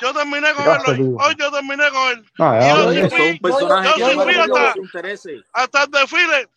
Yo 0.01 0.13
terminé 0.15 0.53
con 0.55 0.65
Gracias, 0.65 0.99
él 0.99 1.15
hoy. 1.19 1.35
yo 1.39 1.51
terminé 1.51 1.91
con 1.91 2.09
él. 2.13 2.25
Ah, 2.39 2.59
Y 2.63 2.69
yo 2.69 2.93
sí 3.09 3.17
fui- 3.17 3.41
yo 3.43 3.59
sí 3.59 5.43
hasta, 5.53 5.83
el 5.85 5.91
desfile. 5.91 6.49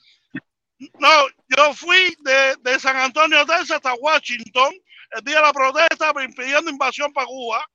No, 0.99 1.09
yo 1.55 1.73
fui 1.73 2.15
de, 2.21 2.55
de 2.61 2.79
San 2.79 2.95
Antonio 2.97 3.45
Texas 3.45 3.71
hasta 3.71 3.93
Washington 3.95 4.73
el 5.15 5.23
día 5.23 5.35
de 5.37 5.41
la 5.41 5.53
protesta 5.53 6.11
impidiendo 6.23 6.69
invasión 6.69 7.11
para 7.13 7.27
Cuba. 7.27 7.65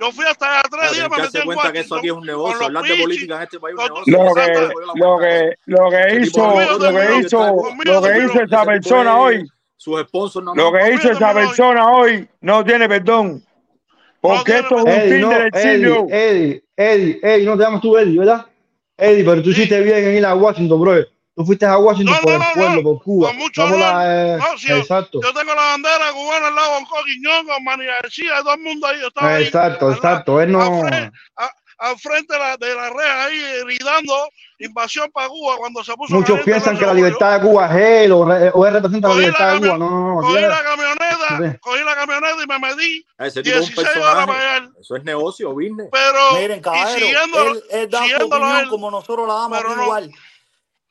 Yo 0.00 0.12
fui 0.12 0.24
hasta 0.24 0.60
allá 0.60 0.62
tres 0.70 0.92
días, 0.92 1.10
me 1.10 1.16
que 1.16 1.22
metí 1.22 1.38
en 1.38 1.44
cuenta 1.44 1.72
que 1.72 1.80
eso 1.80 1.96
aquí 1.96 2.06
es 2.06 2.12
un 2.12 2.24
negocio. 2.24 2.66
Hablar 2.66 2.84
de 2.84 2.96
política 2.96 3.36
en 3.36 3.42
este 3.42 3.58
país 3.58 3.76
es 3.78 3.90
un 3.90 4.12
negocio. 4.12 4.24
Lo 4.24 4.34
que, 4.34 4.74
lo 4.94 5.18
que, 5.18 5.54
lo 5.66 5.90
que 5.90 6.20
hizo, 6.20 6.60
lo 6.60 6.78
que 6.78 7.18
hizo, 7.18 7.56
lo 7.84 8.02
que 8.02 8.18
hizo 8.18 8.42
esa 8.42 8.64
persona 8.64 9.16
hoy, 9.18 9.50
Sus 9.76 10.00
sponsors 10.02 10.44
no 10.44 10.54
lo 10.54 10.72
que 10.72 10.94
hizo 10.94 11.10
esa 11.10 11.32
persona 11.34 11.86
hoy 11.88 12.28
no 12.40 12.64
tiene 12.64 12.88
perdón. 12.88 13.44
Porque 14.20 14.56
esto 14.58 14.76
es 14.78 14.82
un 14.84 14.88
Eddie, 14.88 15.10
fin 15.12 15.20
no, 15.20 15.28
del 15.30 15.46
exilio. 15.46 16.06
Eddie, 16.10 16.14
Eddie, 16.18 16.62
Eddie, 16.76 17.20
Eddie, 17.22 17.46
no 17.46 17.56
te 17.56 17.62
llamas 17.62 17.80
tú 17.80 17.96
Eddie, 17.96 18.18
¿verdad? 18.18 18.46
Eddie, 18.96 19.24
pero 19.24 19.42
tú 19.42 19.50
hiciste 19.50 19.80
bien 19.80 20.04
en 20.04 20.16
ir 20.16 20.26
a 20.26 20.34
Washington, 20.34 20.80
bro. 20.80 21.04
Tú 21.36 21.44
fuiste 21.44 21.64
a 21.66 21.78
Washington 21.78 22.16
por 22.20 22.32
el 22.32 22.40
pueblo, 22.52 22.82
por 22.82 23.02
Cuba. 23.04 23.32
mucho 23.32 23.62
no 23.62 23.68
por 23.68 23.76
honor. 23.76 23.94
la, 23.94 24.34
eh, 24.34 24.38
No, 24.38 24.58
si 24.58 24.72
exacto, 24.72 25.20
Yo 25.22 25.32
tengo 25.32 25.54
la 25.54 25.62
bandera 25.62 26.10
cubana 26.12 26.48
al 26.48 26.54
lado 26.56 26.74
con 26.74 26.84
Coquiñón, 26.86 27.46
con 27.46 27.62
Manny 27.62 27.84
García, 27.86 28.32
todo 28.42 28.54
el 28.54 28.60
mundo 28.60 28.88
ahí. 28.88 29.00
Yo 29.00 29.06
estaba 29.06 29.34
ahí 29.36 29.44
exacto, 29.44 29.92
exacto. 29.92 30.40
Él 30.42 30.50
no. 30.50 30.60
a- 31.36 31.52
al 31.78 31.96
frente 31.98 32.32
de 32.34 32.38
la, 32.40 32.56
de 32.56 32.74
la 32.74 32.90
red 32.90 33.20
ahí 33.20 33.40
gritando 33.64 34.14
invasión 34.58 35.08
para 35.12 35.28
Cuba 35.28 35.56
cuando 35.58 35.84
se 35.84 35.94
puso 35.94 36.12
Muchos 36.14 36.40
piensan 36.40 36.76
que 36.76 36.84
la 36.84 36.92
libertad 36.94 37.38
de 37.40 37.48
Cuba 37.48 37.66
es 37.66 38.04
él 38.04 38.12
o, 38.12 38.32
él 38.66 38.72
representa 38.74 39.08
la 39.08 39.14
libertad 39.14 39.52
de 39.54 39.58
Cuba. 39.60 39.78
No, 39.78 39.90
no, 39.90 40.14
no. 40.16 40.20
Cogí 40.22 40.40
la 40.40 40.62
camioneta, 40.64 41.58
cogí 41.60 41.84
la 41.84 41.94
camioneta 41.94 42.42
y 42.42 42.46
me 42.46 42.58
medí 42.58 43.06
Ese 43.18 43.42
tipo 43.42 43.58
es 43.58 43.68
un 43.68 43.74
16 43.76 43.96
horas 43.96 44.14
para 44.14 44.26
personaje. 44.26 44.56
allá. 44.56 44.70
Eso 44.80 44.96
es 44.96 45.04
negocio, 45.04 45.52
business. 45.52 45.88
Pero, 45.92 46.40
Miren, 46.40 46.58
y 46.58 46.62
caballero, 46.62 46.98
siguiéndolo, 47.06 47.50
él, 47.52 47.62
él 47.70 47.90
da 47.90 47.98
su 47.98 48.04
siguiéndolo 48.04 48.34
a 48.44 48.48
opinión 48.48 48.64
él, 48.64 48.68
como 48.70 48.90
nosotros 48.90 49.28
la 49.28 49.34
damos 49.34 49.58
pero 49.58 49.68
aquí 49.70 49.76
no- 49.78 49.84
igual. 49.84 50.10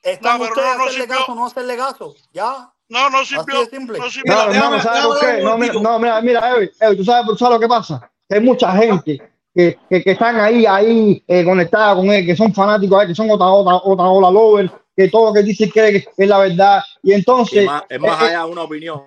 Están 0.03 0.37
No, 0.39 0.43
ustedes 0.45 0.67
no, 0.67 0.77
no 0.77 0.83
hacerle 0.85 1.07
caso, 1.07 1.35
no 1.35 1.45
hacerle 1.45 1.77
caso. 1.77 2.15
Ya. 2.31 2.71
No, 2.87 3.09
no 3.09 3.17
Así 3.17 3.35
sirvió. 3.35 3.59
de 3.59 3.65
simple. 3.69 3.99
No 3.99 4.09
sirvió. 4.09 4.33
No, 4.33 4.41
hermano, 4.51 4.81
¿sabes 4.81 5.03
por 5.05 5.19
qué? 5.19 5.41
No, 5.43 5.57
mira, 5.57 5.73
no, 5.73 5.99
mira, 5.99 6.21
mira, 6.21 6.55
Evi, 6.55 6.69
Evi, 6.79 6.95
tú 6.97 7.03
sabes, 7.03 7.25
tú 7.27 7.35
sabes 7.35 7.55
lo 7.55 7.59
que 7.59 7.67
pasa. 7.67 8.09
Que 8.29 8.35
hay 8.35 8.41
mucha 8.41 8.71
gente 8.71 9.21
que, 9.57 9.75
que, 9.89 10.03
que 10.03 10.11
están 10.11 10.39
ahí, 10.39 10.67
ahí 10.67 11.23
eh, 11.27 11.43
conectada 11.43 11.95
con 11.95 12.11
él, 12.11 12.23
que 12.23 12.35
son 12.35 12.53
fanáticos, 12.53 13.03
eh, 13.03 13.07
que 13.07 13.15
son 13.15 13.31
otra, 13.31 13.47
otra, 13.47 13.77
otra 13.77 14.05
ola 14.05 14.29
lover, 14.29 14.71
que 14.95 15.07
todo 15.09 15.29
lo 15.29 15.33
que 15.33 15.41
dicen 15.41 15.71
que 15.71 16.05
es 16.15 16.29
la 16.29 16.37
verdad. 16.37 16.83
Y 17.01 17.13
entonces, 17.13 17.61
es 17.61 17.65
más, 17.65 17.81
es 17.89 17.99
más 17.99 18.21
eh, 18.21 18.25
allá 18.25 18.45
de 18.45 18.51
una 18.51 18.61
opinión. 18.61 19.01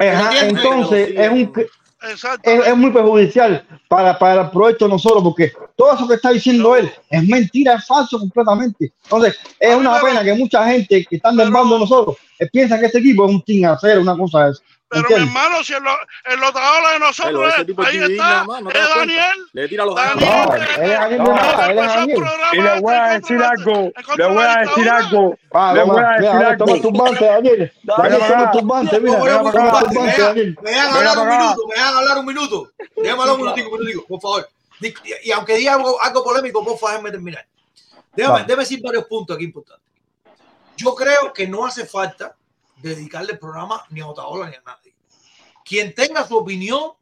eh, 0.00 0.08
ajá, 0.08 0.46
entonces 0.46 1.12
es 1.14 1.30
un 1.30 1.52
es, 2.42 2.66
es 2.66 2.76
muy 2.76 2.90
perjudicial 2.90 3.64
para, 3.88 4.18
para 4.18 4.42
el 4.42 4.50
proyecto 4.50 4.86
de 4.86 4.92
nosotros, 4.92 5.22
porque 5.22 5.52
todo 5.76 5.94
eso 5.94 6.08
que 6.08 6.14
está 6.14 6.30
diciendo 6.30 6.76
él 6.76 6.90
es 7.10 7.28
mentira, 7.28 7.74
es 7.74 7.86
falso 7.86 8.18
completamente. 8.18 8.92
Entonces, 9.04 9.36
es 9.60 9.74
una 9.74 10.00
pena 10.00 10.24
que 10.24 10.34
mucha 10.34 10.66
gente 10.66 11.04
que 11.04 11.16
están 11.16 11.36
del 11.36 11.50
bando 11.50 11.74
de 11.74 11.80
nosotros 11.80 12.16
eh, 12.38 12.48
piensan 12.50 12.80
que 12.80 12.86
este 12.86 12.98
equipo 12.98 13.26
es 13.26 13.32
un 13.32 13.42
team 13.42 13.70
a 13.70 13.78
cero, 13.78 14.00
una 14.00 14.16
cosa 14.16 14.46
de 14.46 14.50
esa. 14.52 14.62
Pero 14.94 15.08
mi 15.08 15.14
¿entiendes? 15.14 15.28
hermano, 15.44 15.64
si 15.64 15.72
en 15.74 15.84
los, 15.84 15.94
en 16.24 16.40
los 16.40 16.52
trabajos 16.52 16.76
de 16.78 16.84
Pero 16.94 16.98
nosotros, 17.06 17.54
ese 17.54 17.72
es- 17.72 17.78
ahí 18.04 18.12
está, 18.12 18.44
más, 18.44 18.62
no 18.62 18.70
es. 18.70 18.76
Daniel. 18.96 19.38
Le 19.52 19.68
tira 19.68 19.84
los 19.84 19.94
Daniel, 19.94 20.18
No, 20.44 20.50
que- 20.50 20.56
él 20.56 20.90
es 20.92 20.98
Daniel 21.00 21.18
No. 21.24 21.34
nada, 21.34 21.70
él 21.70 21.78
es 21.78 21.84
empezó 21.84 21.98
el 22.00 22.06
Daniel. 22.08 22.24
Y 22.52 22.60
le 22.62 22.80
voy 22.80 22.94
a 22.94 23.04
decir 23.18 23.42
algo, 23.42 23.72
le 23.96 24.02
contra 24.04 24.26
voy 24.28 24.44
a 24.44 24.56
decir 24.60 24.88
algo, 24.90 25.38
Ah, 25.52 25.72
le 25.74 25.82
voy 25.82 25.88
toma, 25.96 26.08
a 26.14 26.18
mira, 26.18 26.32
decir 26.38 26.58
toma 26.58 26.72
algo. 26.72 26.82
tu 26.82 26.92
turbante, 26.92 27.24
Daniel. 27.24 27.72
Daniel, 27.82 28.20
toma 28.28 28.50
turbante, 28.52 29.00
mira. 29.00 29.18
Toma 29.18 29.50
tu 29.52 29.58
turbante, 29.58 29.88
turbante, 29.88 29.98
me 30.00 30.06
dejan, 30.06 30.26
Daniel. 30.26 30.58
me 30.62 30.70
dejan 30.70 30.96
hablar 30.96 31.18
un 31.18 31.28
minuto, 31.28 31.66
me 31.68 31.74
dejan 31.74 31.96
hablar 31.96 32.18
un 32.18 32.26
minuto. 32.26 32.70
Déjame 32.96 33.20
hablar 33.22 33.34
un 33.36 33.40
minutico, 33.42 33.68
un 33.70 33.78
minutico, 33.78 34.06
por 34.06 34.20
favor. 34.20 34.48
Y, 35.22 35.30
aunque 35.32 35.54
diga 35.56 35.74
algo, 35.74 36.00
algo 36.02 36.24
polémico, 36.24 36.64
por 36.64 36.78
favor, 36.78 36.92
déjame 36.96 37.10
terminar. 37.10 37.46
Déjame 38.14 38.44
decir 38.44 38.80
varios 38.82 39.04
puntos 39.06 39.34
aquí 39.36 39.44
importantes. 39.44 39.84
Yo 40.76 40.94
creo 40.94 41.32
que 41.32 41.46
no 41.46 41.64
hace 41.66 41.86
falta 41.86 42.34
dedicarle 42.90 43.32
el 43.32 43.38
programa 43.38 43.84
ni 43.90 44.00
a 44.00 44.06
Otaola 44.06 44.48
ni 44.48 44.56
a 44.56 44.62
nadie. 44.62 44.94
Quien 45.64 45.94
tenga 45.94 46.26
su 46.26 46.36
opinión, 46.36 46.92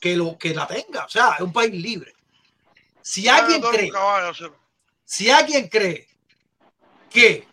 que, 0.00 0.16
lo, 0.16 0.36
que 0.36 0.52
la 0.52 0.66
tenga. 0.66 1.04
O 1.04 1.08
sea, 1.08 1.34
es 1.34 1.40
un 1.40 1.52
país 1.52 1.72
libre. 1.72 2.14
Si 3.00 3.28
alguien 3.28 3.60
cree, 3.62 3.90
si 5.04 5.30
alguien 5.30 5.68
cree 5.68 6.08
que 7.10 7.46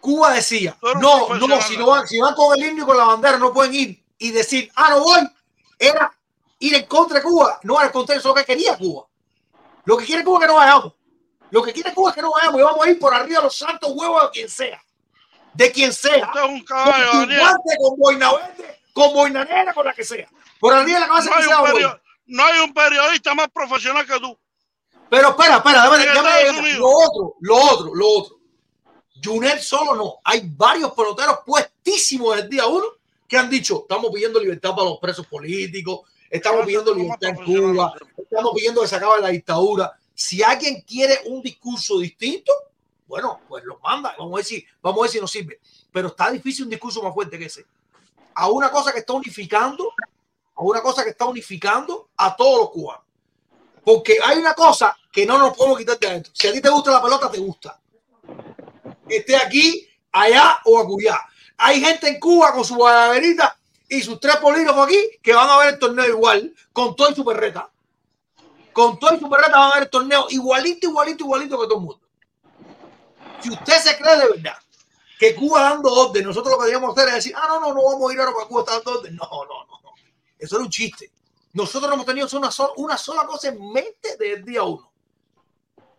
Cuba 0.00 0.34
decía, 0.34 0.76
no, 0.82 1.34
no, 1.34 1.62
si, 1.62 1.76
no 1.78 1.86
van, 1.86 2.06
si 2.06 2.18
van 2.18 2.34
con 2.34 2.58
el 2.58 2.66
himno 2.66 2.82
y 2.82 2.86
con 2.86 2.96
la 2.96 3.04
bandera 3.04 3.38
no 3.38 3.52
pueden 3.52 3.74
ir 3.74 4.04
y 4.18 4.30
decir, 4.30 4.70
ah, 4.74 4.90
no 4.90 5.00
voy, 5.00 5.20
era 5.78 6.14
ir 6.58 6.74
en 6.74 6.86
contra 6.86 7.18
de 7.18 7.24
Cuba, 7.24 7.58
no 7.62 7.76
era 7.76 7.86
el 7.86 7.92
contrario, 7.92 8.20
eso 8.20 8.34
que 8.34 8.44
quería 8.44 8.76
Cuba. 8.76 9.06
Lo 9.84 9.96
que 9.96 10.04
quiere 10.04 10.24
Cuba 10.24 10.38
es 10.38 10.40
que 10.42 10.46
no 10.48 10.56
vayamos. 10.56 10.92
Lo 11.50 11.62
que 11.62 11.72
quiere 11.72 11.94
Cuba 11.94 12.10
es 12.10 12.16
que 12.16 12.22
no 12.22 12.32
vayamos 12.32 12.60
y 12.60 12.64
vamos 12.64 12.86
a 12.86 12.90
ir 12.90 12.98
por 12.98 13.14
arriba 13.14 13.38
de 13.38 13.44
los 13.44 13.56
santos 13.56 13.90
huevos 13.94 14.24
de 14.24 14.30
quien 14.30 14.48
sea. 14.48 14.83
De 15.54 15.70
quien 15.72 15.92
sea. 15.92 16.26
Usted 16.26 16.40
es 16.40 16.46
un 16.48 16.58
Con 16.58 16.64
caballo, 16.64 17.06
Daniel. 17.12 17.38
turbante, 17.40 17.76
con 17.80 17.98
boina 17.98 18.32
verde, 18.32 18.80
con 18.92 19.12
boina 19.14 19.44
negra, 19.44 19.72
con 19.74 19.86
la 19.86 19.92
que 19.94 20.04
sea. 20.04 20.28
Por 20.60 20.74
arriba 20.74 20.94
de 20.98 21.00
la 21.00 21.08
cabeza 21.08 21.30
No 21.30 21.36
que 21.36 21.42
hay, 21.42 21.48
sea. 21.48 21.60
un 21.60 21.66
perio- 21.72 22.00
no 22.26 22.44
hay 22.44 22.58
un 22.60 22.74
periodista 22.74 23.34
más 23.34 23.48
profesional 23.50 24.06
que 24.06 24.18
tú. 24.20 24.38
Pero 25.10 25.28
espera, 25.30 25.56
espera, 25.56 25.82
déjame, 25.90 26.30
déjame- 26.44 26.72
lo 26.78 26.88
otro, 26.88 27.34
lo 27.40 27.56
otro, 27.56 27.94
lo 27.94 28.08
otro. 28.08 28.36
Junel 29.22 29.60
solo 29.60 29.94
no. 29.94 30.16
Hay 30.24 30.42
varios 30.44 30.92
peloteros 30.92 31.38
puestísimos 31.46 32.30
desde 32.34 32.44
el 32.44 32.50
día 32.50 32.66
uno 32.66 32.84
que 33.28 33.38
han 33.38 33.48
dicho, 33.48 33.80
estamos 33.82 34.10
pidiendo 34.12 34.40
libertad 34.40 34.70
para 34.70 34.84
los 34.90 34.98
presos 34.98 35.26
políticos, 35.26 36.00
estamos 36.28 36.64
pidiendo 36.66 36.94
libertad 36.94 37.30
en 37.30 37.36
Cuba, 37.36 37.94
estamos 38.16 38.52
pidiendo 38.54 38.82
que 38.82 38.88
se 38.88 38.96
acabe 38.96 39.20
la 39.20 39.28
dictadura. 39.28 39.92
Si 40.14 40.42
alguien 40.42 40.82
quiere 40.82 41.20
un 41.26 41.42
discurso 41.42 41.98
distinto, 41.98 42.52
bueno, 43.06 43.40
pues 43.48 43.64
lo 43.64 43.78
manda. 43.80 44.14
Vamos 44.18 44.32
a 44.32 44.36
ver 44.36 44.44
si, 44.44 44.64
vamos 44.80 45.00
a 45.00 45.02
ver 45.02 45.10
si 45.10 45.20
nos 45.20 45.30
sirve. 45.30 45.60
Pero 45.92 46.08
está 46.08 46.30
difícil 46.30 46.64
un 46.64 46.70
discurso 46.70 47.02
más 47.02 47.12
fuerte 47.12 47.38
que 47.38 47.46
ese. 47.46 47.66
A 48.34 48.48
una 48.48 48.70
cosa 48.70 48.92
que 48.92 49.00
está 49.00 49.12
unificando, 49.12 49.92
a 50.54 50.62
una 50.62 50.80
cosa 50.80 51.04
que 51.04 51.10
está 51.10 51.24
unificando 51.26 52.08
a 52.16 52.34
todos 52.34 52.60
los 52.60 52.70
cubanos. 52.70 53.04
Porque 53.84 54.18
hay 54.24 54.38
una 54.38 54.54
cosa 54.54 54.96
que 55.12 55.26
no 55.26 55.38
nos 55.38 55.56
podemos 55.56 55.78
quitar 55.78 55.98
de 55.98 56.06
adentro. 56.06 56.32
Si 56.34 56.48
a 56.48 56.52
ti 56.52 56.60
te 56.60 56.70
gusta 56.70 56.90
la 56.90 57.02
pelota, 57.02 57.30
te 57.30 57.38
gusta. 57.38 57.78
Esté 59.08 59.36
aquí, 59.36 59.86
allá 60.10 60.60
o 60.64 60.78
acullá. 60.78 61.20
Hay 61.58 61.80
gente 61.80 62.08
en 62.08 62.18
Cuba 62.18 62.52
con 62.52 62.64
su 62.64 62.74
guadaberita 62.74 63.58
y 63.88 64.00
sus 64.00 64.18
tres 64.18 64.36
polígrafos 64.36 64.86
aquí 64.86 64.98
que 65.22 65.34
van 65.34 65.48
a 65.48 65.58
ver 65.58 65.74
el 65.74 65.78
torneo 65.78 66.06
igual, 66.08 66.54
con 66.72 66.96
todo 66.96 67.10
y 67.10 67.14
su 67.14 67.24
perreta. 67.24 67.70
Con 68.72 68.98
todo 68.98 69.14
y 69.14 69.20
su 69.20 69.28
perreta 69.28 69.58
van 69.58 69.70
a 69.70 69.74
ver 69.74 69.82
el 69.84 69.90
torneo 69.90 70.26
igualito, 70.30 70.88
igualito, 70.88 71.24
igualito 71.24 71.60
que 71.60 71.66
todo 71.66 71.76
el 71.76 71.84
mundo. 71.84 72.03
Si 73.44 73.50
usted 73.50 73.78
se 73.78 73.98
cree 73.98 74.16
de 74.16 74.28
verdad 74.30 74.56
que 75.18 75.34
Cuba 75.34 75.60
dando 75.60 75.92
orden, 75.92 76.24
nosotros 76.24 76.52
lo 76.52 76.58
que 76.58 76.64
deberíamos 76.64 76.96
hacer 76.96 77.08
es 77.10 77.14
decir, 77.16 77.34
ah, 77.36 77.44
no, 77.46 77.60
no, 77.60 77.74
no 77.74 77.84
vamos 77.84 78.10
a 78.10 78.14
ir 78.14 78.20
ahora 78.20 78.32
porque 78.32 78.48
Cuba 78.48 78.60
está 78.62 78.72
dando 78.76 79.00
orden. 79.00 79.16
No, 79.16 79.28
no, 79.30 79.66
no, 79.66 79.80
no. 79.82 79.90
Eso 80.38 80.56
era 80.56 80.64
un 80.64 80.70
chiste. 80.70 81.10
Nosotros 81.52 81.88
no 81.88 81.94
hemos 81.94 82.06
tenido 82.06 82.26
una 82.38 82.50
sola, 82.50 82.72
una 82.76 82.96
sola 82.96 83.26
cosa 83.26 83.48
en 83.48 83.70
mente 83.70 84.16
desde 84.18 84.32
el 84.32 84.44
día 84.46 84.62
uno. 84.62 84.90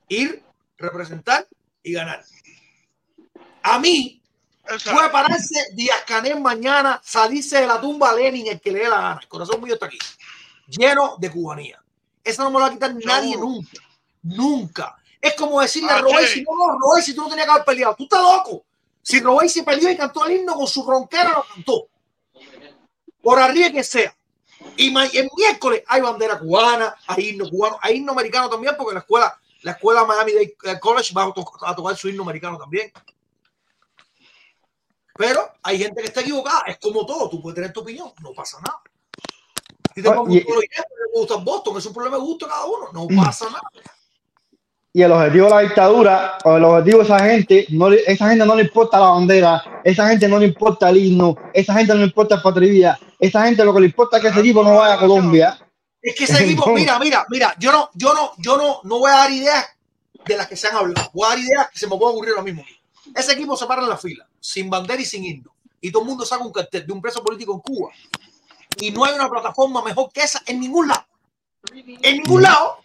Ir, 0.07 0.43
representar 0.75 1.47
y 1.83 1.93
ganar. 1.93 2.25
A 3.61 3.77
mí 3.77 4.23
puede 4.63 5.09
pararse 5.09 5.67
Díaz 5.73 6.03
Canel 6.07 6.41
mañana, 6.41 6.99
salirse 7.03 7.61
de 7.61 7.67
la 7.67 7.79
tumba 7.79 8.11
Lenin, 8.11 8.47
el 8.47 8.59
que 8.59 8.71
le 8.71 8.79
dé 8.79 8.89
la 8.89 9.01
gana. 9.01 9.19
El 9.21 9.27
corazón 9.27 9.61
mío 9.61 9.75
está 9.75 9.85
aquí, 9.85 9.99
lleno 10.67 11.15
de 11.19 11.29
cubanía. 11.29 11.79
Eso 12.23 12.43
no 12.43 12.49
me 12.49 12.55
lo 12.55 12.61
va 12.61 12.67
a 12.67 12.71
quitar 12.71 12.95
nadie 13.05 13.37
nunca. 13.37 13.77
Nunca. 14.23 14.95
Es 15.22 15.34
como 15.36 15.61
decirle 15.61 15.89
a 15.91 15.95
Ah, 15.97 16.01
Robey, 16.01 16.43
no, 16.43 16.68
no, 16.74 16.80
Robey, 16.80 17.03
si 17.03 17.16
tú 17.16 17.22
no 17.22 17.30
tenías 17.30 17.45
que 17.45 17.51
haber 17.51 17.66
peleado. 17.66 17.95
Tú 17.95 18.03
estás 18.03 18.22
loco. 18.22 18.66
Si 19.01 19.20
Robey 19.20 19.49
se 19.49 19.63
peleó 19.63 19.89
y 19.89 19.97
cantó 19.97 20.26
el 20.26 20.34
himno 20.38 20.53
con 20.55 20.68
su 20.68 20.84
ronquera, 20.86 21.32
lo 21.32 21.45
cantó. 21.53 21.88
Por 23.22 23.39
arriba 23.39 23.70
que 23.72 23.84
sea. 23.84 24.16
Y 24.78 24.88
el 25.18 25.30
miércoles 25.36 25.84
hay 25.88 26.01
bandera 26.01 26.39
cubana, 26.39 26.95
hay 27.07 27.30
himno 27.30 27.49
cubano, 27.49 27.78
hay 27.82 27.97
himno 27.97 28.11
americano 28.13 28.49
también, 28.49 28.76
porque 28.78 28.93
la 28.93 28.99
escuela, 29.01 29.39
la 29.61 29.72
escuela 29.72 30.05
Miami 30.05 30.34
Dade 30.63 30.80
College 30.80 31.13
va 31.13 31.24
a, 31.24 31.34
to- 31.34 31.51
a 31.61 31.76
tocar 31.76 31.95
su 31.97 32.09
himno 32.09 32.24
americano 32.24 32.57
también. 32.57 32.91
Pero 35.18 35.49
hay 35.63 35.78
gente 35.80 36.01
que 36.01 36.07
está 36.07 36.22
equivocada, 36.22 36.63
es 36.68 36.78
como 36.80 37.05
todo, 37.05 37.30
tú 37.30 37.41
puedes 37.41 37.55
tener 37.55 37.72
tu 37.72 37.82
opinión, 37.82 38.11
no 38.22 38.34
pasa 38.34 38.59
nada. 38.59 38.82
Si 39.93 40.01
te 40.01 40.09
gusta 40.09 40.34
y- 40.36 40.68
te 40.68 41.20
gusta 41.20 41.36
Boston, 41.36 41.78
es 41.78 41.86
un 41.86 41.93
problema 41.93 42.18
de 42.18 42.24
gusto 42.24 42.47
cada 42.47 42.66
uno, 42.66 42.89
no 42.91 43.07
pasa 43.24 43.45
nada. 43.45 43.61
Y 44.95 45.03
el 45.03 45.11
objetivo 45.11 45.47
de 45.47 45.51
la 45.51 45.59
dictadura, 45.59 46.37
o 46.45 46.55
el 46.55 46.63
objetivo 46.63 46.99
de 46.99 47.03
esa 47.03 47.19
gente, 47.19 47.65
no 47.71 47.91
esa 47.91 48.29
gente 48.29 48.45
no 48.45 48.55
le 48.55 48.61
importa 48.61 48.97
la 48.97 49.09
bandera, 49.09 49.81
esa 49.83 50.07
gente 50.07 50.25
no 50.25 50.39
le 50.39 50.45
importa 50.45 50.89
el 50.89 50.95
himno, 50.95 51.35
esa 51.53 51.73
gente 51.73 51.91
no 51.91 51.99
le 51.99 52.05
importa 52.05 52.36
el 52.36 52.41
patria, 52.41 52.97
esa 53.20 53.43
gente 53.43 53.65
lo 53.65 53.74
que 53.74 53.82
le 53.82 53.86
importa 53.87 54.15
es 54.15 54.24
que 54.24 54.29
ese 54.29 54.39
equipo 54.39 54.63
no 54.63 54.78
vaya 54.78 54.93
a 54.93 54.99
Colombia. 54.99 55.59
Es 56.01 56.15
que 56.15 56.24
ese 56.24 56.45
equipo, 56.45 56.71
mira, 56.71 56.97
mira, 56.97 57.25
mira, 57.29 57.53
yo 57.59 57.74
no, 57.74 57.89
yo 57.93 58.13
no, 58.13 58.32
yo 58.37 58.55
no, 58.55 58.79
no 58.83 58.99
voy 58.99 59.11
a 59.11 59.15
dar 59.15 59.32
ideas 59.33 59.65
de 60.25 60.37
las 60.37 60.47
que 60.47 60.55
se 60.55 60.70
han 60.70 60.78
hablado, 60.78 61.11
voy 61.13 61.25
a 61.25 61.29
dar 61.32 61.39
ideas 61.39 61.70
que 61.74 61.79
se 61.79 61.87
me 61.87 61.97
puede 61.97 62.13
ocurrir 62.13 62.32
ahora 62.32 62.43
mismo. 62.43 62.63
Ese 63.13 63.33
equipo 63.33 63.57
se 63.57 63.65
para 63.65 63.82
en 63.82 63.89
la 63.89 63.97
fila, 63.97 64.25
sin 64.39 64.70
bandera 64.70 65.01
y 65.01 65.05
sin 65.05 65.25
himno, 65.25 65.53
y 65.82 65.91
todo 65.91 66.03
el 66.03 66.07
mundo 66.07 66.25
saca 66.25 66.41
un 66.41 66.53
cartel 66.53 66.87
de 66.87 66.93
un 66.93 67.01
preso 67.01 67.21
político 67.21 67.53
en 67.53 67.59
Cuba. 67.59 67.91
Y 68.79 68.91
no 68.91 69.03
hay 69.03 69.13
una 69.13 69.28
plataforma 69.28 69.83
mejor 69.83 70.09
que 70.13 70.21
esa 70.21 70.41
en 70.45 70.61
ningún 70.61 70.87
lado. 70.87 71.03
En 71.74 72.15
ningún 72.15 72.43
lado, 72.43 72.84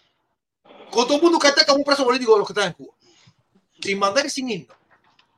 con 0.91 1.07
todo 1.07 1.17
el 1.17 1.23
mundo 1.23 1.39
que 1.39 1.49
está 1.49 1.65
como 1.65 1.79
un 1.79 1.85
preso 1.85 2.05
político 2.05 2.33
de 2.33 2.39
los 2.39 2.47
que 2.47 2.53
están 2.53 2.69
en 2.69 2.73
Cuba. 2.75 2.95
Sin 3.81 4.01
bandera 4.01 4.27
y 4.27 4.31
sin 4.31 4.51
himno. 4.51 4.75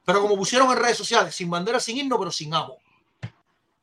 Pero 0.04 0.20
como 0.20 0.36
pusieron 0.36 0.70
en 0.70 0.78
redes 0.78 0.96
sociales, 0.96 1.34
sin 1.34 1.48
bandera, 1.48 1.78
sin 1.78 1.96
himno, 1.96 2.18
pero 2.18 2.30
sin 2.30 2.52
amo. 2.52 2.78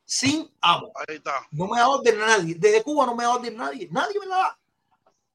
Sin 0.04 0.50
amo. 0.60 0.92
Ahí 0.94 1.16
está. 1.16 1.46
No 1.52 1.66
me 1.66 1.78
da 1.78 1.88
orden 1.88 2.20
a 2.22 2.26
nadie. 2.26 2.54
Desde 2.56 2.82
Cuba 2.82 3.06
no 3.06 3.14
me 3.14 3.24
da 3.24 3.34
orden 3.34 3.58
a 3.60 3.64
nadie. 3.64 3.88
Nadie 3.90 4.18
me 4.20 4.26
la 4.26 4.36
da. 4.36 4.58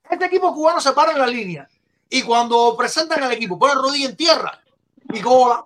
Este 0.09 0.25
equipo 0.25 0.53
cubano 0.53 0.79
se 0.79 0.91
para 0.91 1.11
en 1.11 1.19
la 1.19 1.27
línea. 1.27 1.67
Y 2.09 2.21
cuando 2.21 2.75
presentan 2.77 3.23
al 3.23 3.31
equipo, 3.31 3.57
ponen 3.57 3.77
rodilla 3.77 4.09
en 4.09 4.15
tierra 4.15 4.61
y 5.11 5.21
cola. 5.21 5.65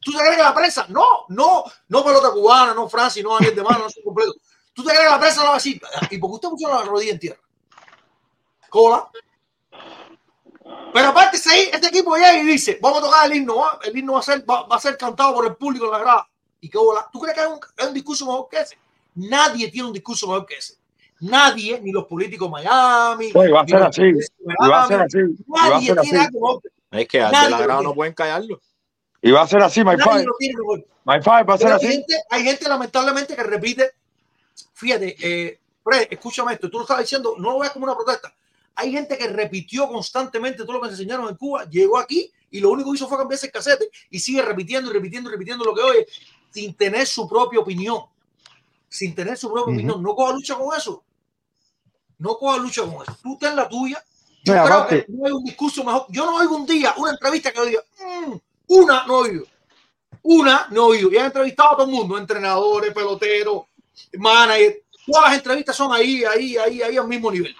¿Tú 0.00 0.12
te 0.12 0.18
crees 0.18 0.36
que 0.36 0.42
la 0.42 0.54
prensa? 0.54 0.86
No, 0.88 1.26
no, 1.28 1.64
no 1.88 2.04
pelota 2.04 2.30
cubana, 2.30 2.72
no 2.72 2.88
Francia, 2.88 3.22
no 3.22 3.34
Daniel 3.34 3.54
de 3.54 3.62
mano, 3.62 3.80
no 3.80 3.90
soy 3.90 4.02
completo. 4.02 4.34
¿Tú 4.72 4.82
te 4.82 4.90
crees 4.90 5.04
que 5.04 5.10
la 5.10 5.20
prensa 5.20 5.40
no 5.40 5.48
va 5.48 5.52
a 5.52 5.56
decir? 5.56 5.80
¿Y 6.10 6.18
por 6.18 6.30
qué 6.30 6.34
usted 6.34 6.48
puso 6.48 6.68
la 6.68 6.82
rodilla 6.82 7.12
en 7.12 7.18
tierra? 7.18 7.40
Cola. 8.70 9.10
Pero 10.92 11.08
aparte, 11.08 11.38
ahí, 11.50 11.70
este 11.72 11.88
equipo 11.88 12.16
llega 12.16 12.38
y 12.38 12.46
dice, 12.46 12.78
vamos 12.80 12.98
a 13.00 13.06
tocar 13.06 13.26
el 13.30 13.36
himno, 13.36 13.56
¿va? 13.56 13.78
el 13.84 13.96
himno 13.96 14.14
va 14.14 14.20
a 14.20 14.22
ser, 14.22 14.44
va, 14.48 14.62
va 14.66 14.76
a 14.76 14.80
ser 14.80 14.96
cantado 14.96 15.34
por 15.34 15.46
el 15.46 15.54
público 15.56 15.84
en 15.86 15.92
la 15.92 15.98
grada. 15.98 16.28
¿Y 16.60 16.68
qué 16.68 16.78
bola? 16.78 17.08
¿Tú 17.12 17.20
crees 17.20 17.34
que 17.34 17.40
hay 17.42 17.46
un, 17.48 17.60
hay 17.76 17.86
un 17.88 17.94
discurso 17.94 18.26
mejor 18.26 18.48
que 18.48 18.60
ese? 18.60 18.78
Nadie 19.14 19.70
tiene 19.70 19.88
un 19.88 19.92
discurso 19.92 20.26
mejor 20.26 20.46
que 20.46 20.54
ese. 20.56 20.74
Nadie, 21.20 21.80
ni 21.80 21.92
los 21.92 22.04
políticos 22.04 22.48
de 22.48 22.52
Miami. 22.52 23.32
Pues, 23.32 23.52
va 23.52 23.60
a 23.62 23.66
ser 23.66 23.82
así, 23.82 24.02
y 24.02 24.68
va 24.70 24.82
a 24.84 24.86
ser 24.86 24.98
Miami, 24.98 25.04
así, 25.06 25.18
y 25.18 25.50
va 25.50 25.64
a 25.66 25.70
Nadie 25.70 25.86
ser 25.88 26.00
tiene 26.00 26.18
así. 26.18 26.26
algo 26.26 26.40
mejor. 26.40 26.62
Es 26.90 27.08
que 27.08 27.20
al 27.22 27.32
Nadie 27.32 27.44
de 27.44 27.50
la 27.50 27.60
grada 27.60 27.82
no 27.82 27.94
pueden 27.94 28.14
callarlo. 28.14 28.60
Y 29.20 29.30
va 29.32 29.42
a 29.42 29.48
ser 29.48 29.62
así, 29.62 29.80
my 29.80 29.96
Nadie 29.96 30.24
five. 30.38 30.86
My 31.04 31.20
five 31.22 31.42
va 31.44 31.54
a 31.54 31.58
ser 31.58 31.66
hay 31.68 31.72
así. 31.74 31.86
gente, 31.88 32.14
hay 32.30 32.44
gente 32.44 32.68
lamentablemente 32.68 33.34
que 33.36 33.42
repite, 33.42 33.92
fíjate, 34.74 35.16
eh, 35.20 35.60
Fred, 35.82 36.06
escúchame 36.10 36.52
esto, 36.54 36.70
tú 36.70 36.78
lo 36.78 36.84
estabas 36.84 37.02
diciendo, 37.02 37.34
no 37.38 37.52
lo 37.52 37.58
veas 37.58 37.72
como 37.72 37.84
una 37.84 37.94
protesta. 37.94 38.32
Hay 38.80 38.92
gente 38.92 39.18
que 39.18 39.26
repitió 39.26 39.88
constantemente 39.88 40.62
todo 40.62 40.74
lo 40.74 40.80
que 40.80 40.86
se 40.86 40.92
enseñaron 40.92 41.28
en 41.28 41.34
Cuba, 41.34 41.68
llegó 41.68 41.98
aquí 41.98 42.30
y 42.48 42.60
lo 42.60 42.70
único 42.70 42.92
que 42.92 42.96
hizo 42.96 43.08
fue 43.08 43.18
cambiarse 43.18 43.46
el 43.46 43.52
casete 43.52 43.90
y 44.08 44.20
sigue 44.20 44.40
repitiendo 44.40 44.88
y 44.88 44.92
repitiendo 44.94 45.28
y 45.28 45.32
repitiendo 45.32 45.64
lo 45.64 45.74
que 45.74 45.82
oye 45.82 46.06
sin 46.52 46.74
tener 46.74 47.04
su 47.06 47.28
propia 47.28 47.58
opinión. 47.58 48.02
Sin 48.88 49.16
tener 49.16 49.36
su 49.36 49.50
propia 49.52 49.74
opinión. 49.74 50.00
No 50.00 50.14
coja 50.14 50.32
lucha 50.32 50.54
con 50.54 50.76
eso. 50.76 51.02
No 52.18 52.38
coja 52.38 52.56
lucha 52.58 52.82
con 52.82 53.02
eso. 53.02 53.16
Tú 53.20 53.36
ten 53.36 53.56
la 53.56 53.68
tuya. 53.68 54.02
Yo 54.44 54.54
creo 54.64 54.86
que 54.86 55.06
no 55.08 55.26
hay 55.26 55.32
un 55.32 55.44
discurso 55.44 55.82
mejor. 55.82 56.06
Yo 56.08 56.24
no 56.24 56.36
oigo 56.36 56.56
un 56.56 56.64
día 56.66 56.94
una 56.96 57.10
entrevista 57.10 57.52
que 57.52 57.66
diga, 57.66 57.82
"Mm, 58.00 58.32
una 58.68 59.06
no 59.06 59.16
oído. 59.16 59.44
Una 60.22 60.68
no 60.70 60.86
oído. 60.86 61.10
Y 61.12 61.18
han 61.18 61.26
entrevistado 61.26 61.70
a 61.70 61.76
todo 61.78 61.86
el 61.86 61.92
mundo, 61.92 62.16
entrenadores, 62.16 62.94
peloteros, 62.94 63.64
managers. 64.14 64.76
Todas 65.04 65.24
las 65.30 65.34
entrevistas 65.38 65.76
son 65.76 65.92
ahí, 65.92 66.24
ahí, 66.24 66.56
ahí, 66.56 66.82
ahí 66.82 66.96
al 66.96 67.08
mismo 67.08 67.30
nivel. 67.30 67.54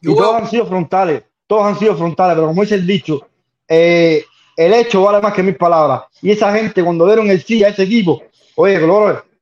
Yo 0.00 0.12
Y 0.12 0.16
todos 0.16 0.30
veo- 0.32 0.36
han 0.36 0.48
sido 0.50 0.66
frontales, 0.66 1.22
todos 1.46 1.64
han 1.64 1.78
sido 1.78 1.96
frontales, 1.96 2.34
pero 2.34 2.46
como 2.48 2.62
dice 2.62 2.76
el 2.76 2.86
dicho, 2.86 3.26
eh, 3.68 4.24
el 4.56 4.74
hecho 4.74 5.02
vale 5.02 5.20
más 5.20 5.32
que 5.34 5.42
mil 5.42 5.56
palabras. 5.56 6.02
Y 6.22 6.30
esa 6.30 6.52
gente, 6.52 6.82
cuando 6.84 7.06
dieron 7.06 7.30
el 7.30 7.42
sí 7.42 7.62
a 7.64 7.68
ese 7.68 7.84
equipo, 7.84 8.22
oye, 8.56 8.78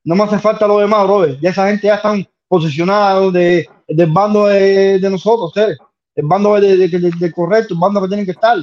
no 0.04 0.14
me 0.14 0.22
hace 0.24 0.38
falta 0.38 0.66
lo 0.66 0.78
demás, 0.78 1.04
brother. 1.06 1.38
Ya 1.40 1.50
esa 1.50 1.66
gente 1.68 1.86
ya 1.86 1.96
están 1.96 2.26
posicionados 2.46 3.32
de, 3.32 3.68
del 3.88 4.10
bando 4.10 4.46
de, 4.46 4.98
de 4.98 5.10
nosotros, 5.10 5.48
ustedes. 5.48 5.78
El 6.14 6.26
bando 6.26 6.54
de, 6.60 6.88
de, 6.88 7.32
correcto, 7.32 7.74
el 7.74 7.80
bando 7.80 8.00
que 8.02 8.08
tienen 8.08 8.24
que 8.26 8.32
estar. 8.32 8.56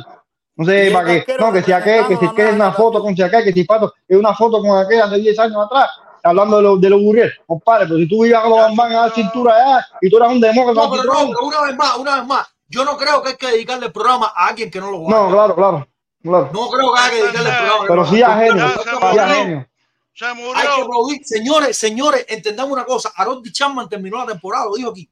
No 0.58 0.66
sé, 0.66 0.90
para 0.92 1.24
que, 1.26 1.36
no, 1.38 1.52
que 1.52 1.62
si 1.64 1.72
aquel, 1.74 2.08
que 2.08 2.16
si 2.16 2.30
que 2.34 2.48
es 2.48 2.54
una 2.54 2.72
foto 2.72 3.02
con 3.02 3.16
si 3.16 3.22
aquel, 3.22 3.44
que 3.44 3.52
si 3.52 3.66
pato, 3.66 3.94
es 4.08 4.18
una 4.18 4.34
foto 4.34 4.62
con 4.62 4.78
aquel 4.78 5.02
hace 5.02 5.18
10 5.18 5.38
años 5.40 5.58
atrás, 5.66 5.90
hablando 6.26 6.58
de 6.58 6.64
los 6.64 6.82
de 6.82 6.90
los 6.90 7.00
Gurriel. 7.02 7.32
Compadre, 7.48 7.86
pero 7.88 7.98
si 8.00 8.08
tú 8.10 8.26
ibas 8.26 8.44
a 8.44 8.50
los 8.50 8.58
bambán 8.58 8.92
a 8.94 8.96
dar 9.02 9.14
cintura 9.14 9.56
allá 9.56 9.88
y 10.02 10.10
tú 10.10 10.18
eras 10.18 10.32
un 10.32 10.42
demócrata, 10.42 10.82
No, 10.82 10.92
pero 10.92 11.04
no, 11.04 11.14
pero 11.28 11.40
una 11.44 11.62
vez 11.62 11.76
más, 11.76 11.98
una 11.98 12.16
vez 12.18 12.26
más. 12.26 12.48
Yo 12.68 12.84
no 12.84 12.98
creo 12.98 13.22
que 13.22 13.30
hay 13.30 13.36
que 13.38 13.48
dedicarle 13.48 13.86
el 13.88 13.92
programa 13.92 14.34
a 14.36 14.48
alguien 14.48 14.70
que 14.72 14.80
no 14.80 14.92
lo 14.92 14.98
guarda. 14.98 15.22
no, 15.22 15.30
claro, 15.32 15.56
claro, 15.56 15.88
claro. 16.24 16.50
No 16.52 16.70
creo 16.70 16.94
que 16.94 17.00
haya 17.00 17.10
que 17.12 17.16
dedicarle 17.24 17.50
el 17.50 17.56
programa. 17.58 17.86
Pero 17.88 18.06
sí 18.08 18.22
a 18.24 18.38
genio, 18.38 18.68
sí 18.70 18.90
a 18.90 19.08
murió. 19.08 19.36
genio. 19.36 19.68
Se 20.14 20.26
Hay 20.26 20.36
que 20.36 20.42
murió. 20.44 20.84
aplaudir. 20.86 21.22
Señores, 21.26 21.78
señores, 21.78 22.26
entendamos 22.30 22.72
una 22.74 22.86
cosa. 22.86 23.12
Aroldi 23.16 23.52
Chapman 23.52 23.88
terminó 23.88 24.18
la 24.18 24.26
temporada, 24.26 24.66
lo 24.66 24.74
dijo 24.76 24.90
aquí, 24.90 25.08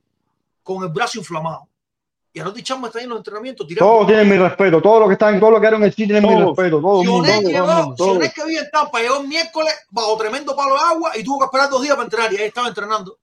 con 0.64 0.82
el 0.84 0.90
brazo 0.90 1.20
inflamado. 1.20 1.68
Y 2.36 2.40
Aroldi 2.40 2.64
Chapman 2.64 2.88
está 2.88 2.98
ahí 2.98 3.04
en 3.04 3.10
los 3.12 3.20
entrenamientos 3.20 3.68
tirando. 3.68 3.92
Todos 3.92 4.08
tienen 4.08 4.28
mi 4.30 4.38
respeto, 4.38 4.82
todos 4.82 5.00
los 5.02 5.08
que 5.10 5.14
están, 5.14 5.40
todos 5.40 5.52
los 5.54 5.62
que 5.62 5.68
eran 5.68 5.84
el 5.84 5.94
sí 5.94 6.06
tienen 6.08 6.24
mi 6.24 6.30
Todos. 6.34 6.58
respeto, 6.58 6.82
todo 6.82 7.02
el 7.04 7.08
mundo, 7.08 7.26
Sionet 7.26 7.46
el 7.46 7.54
llegó, 7.54 7.96
todos. 7.96 8.12
Sionet 8.12 8.34
que 8.34 8.46
vive 8.46 8.60
en 8.60 8.70
Tampa, 8.72 9.00
llegó 9.02 9.22
el 9.22 9.28
miércoles 9.28 9.74
bajo 9.92 10.18
tremendo 10.18 10.56
palo 10.56 10.74
de 10.74 10.80
agua 10.82 11.12
y 11.16 11.24
tuvo 11.24 11.40
que 11.40 11.46
esperar 11.46 11.70
dos 11.70 11.82
días 11.84 11.94
para 11.96 12.06
entrenar 12.06 12.34
y 12.34 12.38
ahí 12.38 12.48
estaba 12.48 12.68
entrenando. 12.68 13.18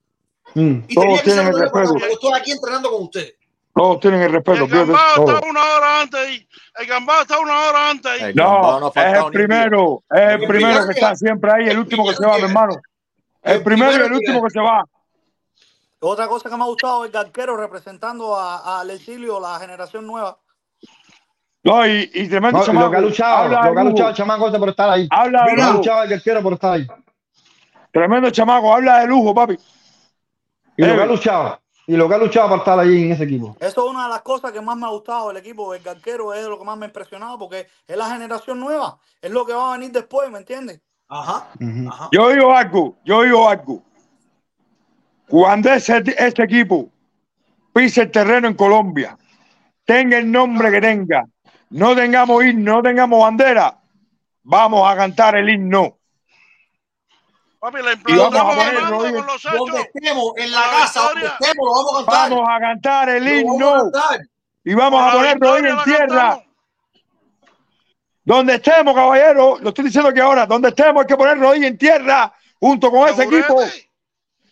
Mm, 0.55 0.79
Y 0.87 0.95
Todos 0.95 1.05
tenía 1.07 1.17
que 1.17 1.23
tienen 1.23 1.45
ser 1.45 1.53
el 1.55 1.61
respeto. 1.61 1.93
pero 1.99 2.13
estoy 2.13 2.31
aquí 2.39 2.51
entrenando 2.51 2.89
con 2.91 3.03
ustedes. 3.03 3.33
Todos 3.73 3.99
tienen 4.01 4.21
el 4.21 4.31
respeto, 4.31 4.63
El 4.63 4.69
gambado 4.69 5.15
todos. 5.15 5.35
está 5.35 5.49
una 5.49 5.61
hora 5.75 6.01
antes 6.01 6.19
ahí. 6.19 6.47
El 6.79 6.87
gambado 6.87 7.21
está 7.21 7.39
una 7.39 7.59
hora 7.69 7.89
antes 7.89 8.11
ahí. 8.11 8.21
El 8.29 8.35
No, 8.35 8.79
no 8.79 8.91
es 8.95 9.17
el 9.17 9.25
primero, 9.31 10.03
es 10.09 10.21
el 10.41 10.47
primero 10.47 10.85
que 10.87 10.91
está 10.93 11.15
siempre 11.15 11.51
ahí, 11.51 11.69
el 11.69 11.79
último 11.79 12.07
que 12.07 12.15
se 12.15 12.25
va, 12.25 12.37
mi 12.37 12.43
hermano. 12.43 12.75
El 13.43 13.61
primero 13.63 13.91
y 13.91 14.05
el 14.05 14.13
último 14.13 14.41
que 14.43 14.49
se 14.51 14.59
va. 14.59 14.83
Otra 16.03 16.27
cosa 16.27 16.49
que 16.49 16.57
me 16.57 16.63
ha 16.63 16.67
gustado 16.67 17.05
es 17.05 17.11
Garquero 17.11 17.55
representando 17.55 18.35
a, 18.35 18.79
al 18.81 18.89
exilio, 18.89 19.39
la 19.39 19.59
generación 19.59 20.07
nueva. 20.07 20.37
No, 21.63 21.85
y, 21.85 22.09
y 22.13 22.27
tremendo 22.27 22.57
No, 22.57 22.65
chamaco. 22.65 22.85
lo 22.85 22.91
que 22.91 22.97
ha 22.97 23.01
luchado, 23.01 23.37
Habla 23.43 23.69
lo 23.69 23.73
que 23.75 23.79
ha 23.79 23.83
luchado 23.83 24.09
el 24.09 24.15
chamaco 24.15 24.47
este 24.47 24.57
por 24.59 24.69
estar 24.69 24.89
ahí. 24.89 25.07
Habla 25.11 25.43
de 25.43 25.49
Lo 25.51 25.55
que 25.55 25.61
ha 25.61 25.65
lujo. 25.67 25.77
luchado 25.77 26.03
el 26.03 26.09
guerrero 26.09 26.41
por 26.41 26.53
estar 26.53 26.73
ahí. 26.73 26.87
Tremendo 27.91 28.31
chamaco, 28.31 28.73
habla 28.73 28.99
de 29.01 29.07
lujo, 29.07 29.35
papi. 29.35 29.57
Y 30.77 30.85
lo 30.85 30.95
que 30.95 31.01
ha 31.01 31.05
luchado, 31.05 31.61
y 31.85 31.95
lo 31.95 32.09
que 32.09 32.15
ha 32.15 32.17
luchado 32.17 32.47
para 32.49 32.59
estar 32.59 32.79
ahí 32.79 33.03
en 33.03 33.11
ese 33.11 33.25
equipo. 33.25 33.55
Eso 33.59 33.85
es 33.85 33.91
una 33.91 34.05
de 34.05 34.09
las 34.09 34.21
cosas 34.23 34.51
que 34.51 34.61
más 34.61 34.75
me 34.75 34.87
ha 34.87 34.89
gustado 34.89 35.27
del 35.27 35.37
equipo 35.37 35.71
del 35.71 35.83
Garquero, 35.83 36.33
es 36.33 36.43
lo 36.47 36.57
que 36.57 36.65
más 36.65 36.77
me 36.77 36.85
ha 36.85 36.89
impresionado 36.89 37.37
porque 37.37 37.67
es 37.87 37.95
la 37.95 38.09
generación 38.09 38.59
nueva, 38.59 38.97
es 39.21 39.29
lo 39.29 39.45
que 39.45 39.53
va 39.53 39.69
a 39.69 39.77
venir 39.77 39.91
después, 39.91 40.31
¿me 40.31 40.39
entiendes? 40.39 40.81
Ajá, 41.09 41.49
Ujú. 41.59 41.89
ajá. 41.91 42.09
Yo 42.11 42.29
digo 42.29 42.51
algo, 42.55 42.95
yo 43.03 43.21
digo 43.21 43.47
algo. 43.47 43.83
Cuando 45.31 45.71
ese, 45.71 46.03
ese 46.17 46.43
equipo 46.43 46.89
pise 47.73 48.01
el 48.01 48.11
terreno 48.11 48.49
en 48.49 48.53
Colombia, 48.53 49.17
tenga 49.85 50.17
el 50.17 50.29
nombre 50.29 50.69
que 50.69 50.81
tenga, 50.81 51.23
no 51.69 51.95
tengamos 51.95 52.43
himno, 52.43 52.75
no 52.75 52.83
tengamos 52.83 53.21
bandera, 53.21 53.79
vamos 54.43 54.91
a 54.91 54.93
cantar 54.97 55.37
el 55.37 55.49
himno. 55.49 55.97
Papi, 57.59 57.77
la 57.81 57.93
Y 57.93 58.17
vamos 58.17 58.41
a 58.41 58.49
implantamos 58.49 58.55
poner 58.57 58.73
ganando 58.73 58.97
Rodríguez. 58.97 59.23
con 59.23 59.27
los. 59.27 59.43
Donde 59.43 59.79
estemos, 59.81 60.33
en 60.35 60.51
la 60.51 60.61
casa, 60.69 60.99
donde 61.01 61.21
victoria. 61.21 61.37
estemos, 61.39 61.65
lo 61.65 61.71
vamos 61.71 61.93
a 61.93 62.05
cantar. 62.05 62.29
Vamos 62.29 62.49
a 62.49 62.59
cantar 62.59 63.09
el 63.09 63.23
Lo 63.23 63.31
vamos 63.31 63.39
a 63.39 63.53
himno 63.53 63.91
cantar. 63.91 64.19
y 64.65 64.73
vamos 64.73 64.99
Con 64.99 65.09
a 65.09 65.11
poner 65.13 65.39
rodillas 65.39 65.77
en 65.77 65.83
tierra. 65.85 66.07
cantamos. 66.07 66.45
Donde 68.25 68.55
estemos, 68.55 68.93
caballero, 68.95 69.57
lo 69.61 69.69
estoy 69.69 69.85
diciendo 69.85 70.13
que 70.13 70.19
ahora, 70.21 70.45
donde 70.45 70.69
estemos 70.69 71.01
hay 71.01 71.07
que 71.07 71.15
poner 71.15 71.39
rodillas 71.39 71.69
en 71.71 71.77
tierra 71.77 72.33
junto 72.59 72.91
con 72.91 73.07
ese 73.07 73.23
equipo 73.23 73.61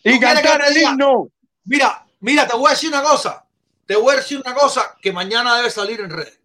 y 0.02 0.12
¿Tú 0.12 0.18
quieres 0.18 0.40
cantar 0.40 0.68
el 0.68 0.74
diga? 0.74 0.90
himno. 0.90 1.28
Mira, 1.64 2.06
mira, 2.20 2.46
te 2.46 2.56
voy 2.56 2.68
a 2.68 2.70
decir 2.70 2.88
una 2.88 3.02
cosa. 3.02 3.44
Te 3.86 3.96
voy 3.96 4.14
a 4.14 4.18
decir 4.18 4.40
una 4.44 4.54
cosa 4.54 4.96
que 5.00 5.12
mañana 5.12 5.56
debe 5.56 5.70
salir 5.70 6.00
en 6.00 6.10
redes. 6.10 6.38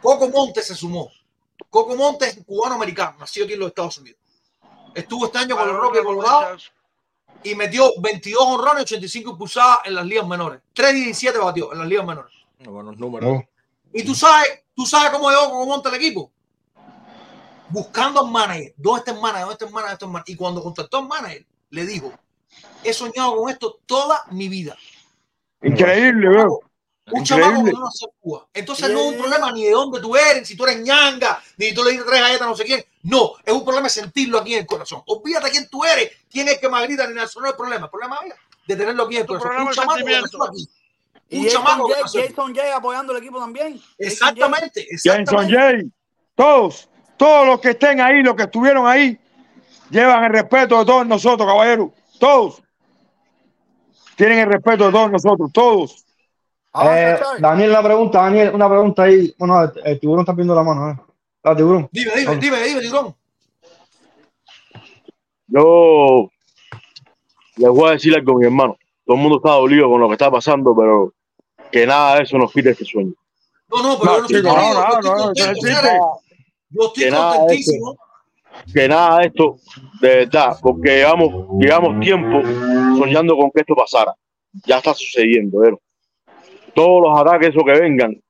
Coco 0.00 0.28
Montes 0.28 0.66
se 0.66 0.74
sumó. 0.74 1.10
Coco 1.70 1.94
Montes 1.94 2.36
es 2.36 2.44
cubano-americano, 2.44 3.18
nacido 3.18 3.44
aquí 3.44 3.54
en 3.54 3.60
los 3.60 3.68
Estados 3.68 3.98
Unidos. 3.98 4.18
Estuvo 4.94 5.26
este 5.26 5.38
año 5.38 5.56
con 5.56 5.68
los 5.68 5.76
Rockies 5.76 6.00
de 6.00 6.04
Colorado 6.04 6.56
y 7.44 7.54
metió 7.54 7.90
22 8.00 8.42
honrones, 8.44 8.82
85 8.82 9.30
impulsadas 9.30 9.78
en 9.84 9.94
las 9.94 10.04
ligas 10.04 10.26
menores. 10.26 10.60
3 10.72 11.34
batió 11.40 11.72
en 11.72 11.78
las 11.78 11.88
ligas 11.88 12.06
menores. 12.06 12.32
Buenos 12.58 12.96
números. 12.98 13.44
Y 13.92 14.04
tú 14.04 14.14
sabes, 14.14 14.64
tú 14.74 14.86
sabes 14.86 15.10
cómo 15.10 15.30
llegó 15.30 15.50
Coco 15.50 15.66
Montes 15.66 15.92
al 15.92 15.98
equipo. 15.98 16.32
Buscando 17.68 18.20
al 18.20 18.30
manager. 18.30 18.74
¿Dónde 18.76 18.98
está 18.98 19.12
el 19.12 19.20
manager? 19.20 19.40
¿Dónde 19.40 19.52
está 19.52 19.64
el 19.66 19.70
manager? 19.72 19.82
¿Dónde 19.82 19.92
está 19.92 20.04
el 20.06 20.12
manager? 20.12 20.34
Y 20.34 20.36
cuando 20.36 20.62
contactó 20.62 20.98
al 20.98 21.08
manager, 21.08 21.46
le 21.70 21.86
dijo, 21.86 22.12
he 22.84 22.92
soñado 22.92 23.36
con 23.36 23.50
esto 23.50 23.78
toda 23.86 24.24
mi 24.30 24.48
vida. 24.48 24.76
Increíble, 25.62 26.28
veo. 26.28 26.60
Un 27.10 27.24
chamaco 27.24 27.64
que 27.64 27.72
no 27.72 27.78
en 27.78 28.10
Cuba. 28.20 28.46
Entonces 28.54 28.90
no 28.90 29.00
es 29.00 29.06
un 29.06 29.18
problema 29.18 29.50
ni 29.52 29.64
de 29.64 29.72
dónde 29.72 30.00
tú 30.00 30.16
eres, 30.16 30.46
si 30.46 30.56
tú 30.56 30.64
eres 30.64 30.80
ñanga, 30.80 31.42
ni 31.56 31.66
si 31.66 31.74
tú 31.74 31.82
le 31.82 31.90
dices 31.90 32.06
tres 32.06 32.20
galletas 32.20 32.46
no 32.46 32.56
sé 32.56 32.64
quién. 32.64 32.84
No, 33.02 33.32
es 33.44 33.52
un 33.52 33.64
problema 33.64 33.88
sentirlo 33.88 34.38
aquí 34.38 34.54
en 34.54 34.60
el 34.60 34.66
corazón. 34.66 35.02
Olvídate 35.06 35.50
quién 35.50 35.68
tú 35.68 35.84
eres, 35.84 36.12
quién 36.30 36.48
es 36.48 36.58
que 36.58 36.68
más 36.68 36.84
grita 36.84 37.06
ni 37.06 37.14
nada. 37.14 37.26
Eso 37.26 37.40
no 37.40 37.46
es 37.46 37.52
el 37.52 37.56
problema. 37.56 37.86
El 37.86 37.90
problema 37.90 38.18
es 38.24 38.34
de 38.66 38.76
tenerlo 38.76 39.04
aquí 39.04 39.16
en 39.16 39.22
el 39.22 39.26
corazón. 39.26 39.48
problema 39.48 39.70
Un 39.70 39.74
chamaco 39.74 39.94
que 39.94 40.02
sentimiento. 40.02 40.38
nació 40.38 40.50
aquí. 40.50 40.68
Un 41.32 41.44
Jason 41.44 41.64
chamaco 41.64 41.88
Jay. 41.88 42.28
Jason 42.28 42.54
Jay 42.54 42.70
apoyando 42.70 43.12
el 43.12 43.18
equipo 43.18 43.38
también. 43.40 43.72
Jay. 43.72 43.82
Exactamente, 43.98 44.86
Jason 44.90 45.20
exactamente. 45.20 45.56
Jay, 45.56 45.92
todos, 46.36 46.88
todos 47.16 47.46
los 47.46 47.60
que 47.60 47.70
estén 47.70 48.00
ahí, 48.00 48.22
los 48.22 48.36
que 48.36 48.44
estuvieron 48.44 48.86
ahí, 48.86 49.18
llevan 49.90 50.24
el 50.24 50.32
respeto 50.32 50.78
de 50.78 50.84
todos 50.84 51.06
nosotros, 51.06 51.48
caballeros. 51.48 51.90
Todos. 52.20 52.62
Tienen 54.16 54.40
el 54.40 54.46
respeto 54.52 54.86
de 54.86 54.92
todos 54.92 55.10
nosotros, 55.10 55.50
todos. 55.52 56.04
Eh. 56.82 57.18
Daniel, 57.38 57.70
una 57.70 57.82
pregunta, 57.82 58.22
Daniel, 58.22 58.54
una 58.54 58.68
pregunta 58.68 59.02
ahí. 59.02 59.34
Bueno, 59.38 59.62
el, 59.62 59.72
el 59.84 60.00
tiburón 60.00 60.20
está 60.20 60.32
pidiendo 60.32 60.54
la 60.54 60.62
mano, 60.62 60.90
¿eh? 60.90 60.96
La 61.42 61.56
tiburón. 61.56 61.88
Dime, 61.92 62.12
dime, 62.16 62.36
dime, 62.36 62.62
dime, 62.62 62.80
tiburón. 62.80 63.14
Yo 65.48 66.30
les 67.56 67.68
voy 67.68 67.88
a 67.88 67.92
decir 67.92 68.14
algo, 68.14 68.38
mi 68.38 68.46
hermano. 68.46 68.78
Todo 69.04 69.16
el 69.16 69.22
mundo 69.22 69.36
está 69.36 69.50
dolido 69.50 69.88
con 69.90 70.00
lo 70.00 70.08
que 70.08 70.14
está 70.14 70.30
pasando, 70.30 70.74
pero 70.74 71.12
que 71.70 71.86
nada 71.86 72.16
de 72.16 72.22
eso 72.22 72.38
nos 72.38 72.52
quite 72.52 72.70
este 72.70 72.84
sueño. 72.84 73.12
No, 73.68 73.82
no, 73.82 73.98
pero 73.98 74.12
No, 74.12 74.28
yo 74.28 74.36
no 74.36 74.38
estoy 74.38 74.42
dolido, 74.42 74.74
no, 74.74 75.00
no, 75.02 75.16
no. 75.16 75.34
Yo 76.70 76.86
estoy 76.86 77.10
contentísimo. 77.10 77.98
Que 78.72 78.88
nada 78.88 79.18
de 79.18 79.26
esto, 79.26 79.56
de 80.00 80.08
verdad, 80.08 80.56
porque 80.60 80.96
llevamos, 80.96 81.58
llevamos 81.58 82.00
tiempo 82.00 82.40
soñando 82.98 83.36
con 83.36 83.50
que 83.50 83.60
esto 83.60 83.74
pasara. 83.74 84.14
Ya 84.66 84.78
está 84.78 84.92
sucediendo, 84.92 85.60
pero 85.60 85.80
todos 86.74 87.02
los 87.02 87.18
ataques 87.18 87.50
esos 87.50 87.64
que 87.64 87.80
vengan, 87.80 88.20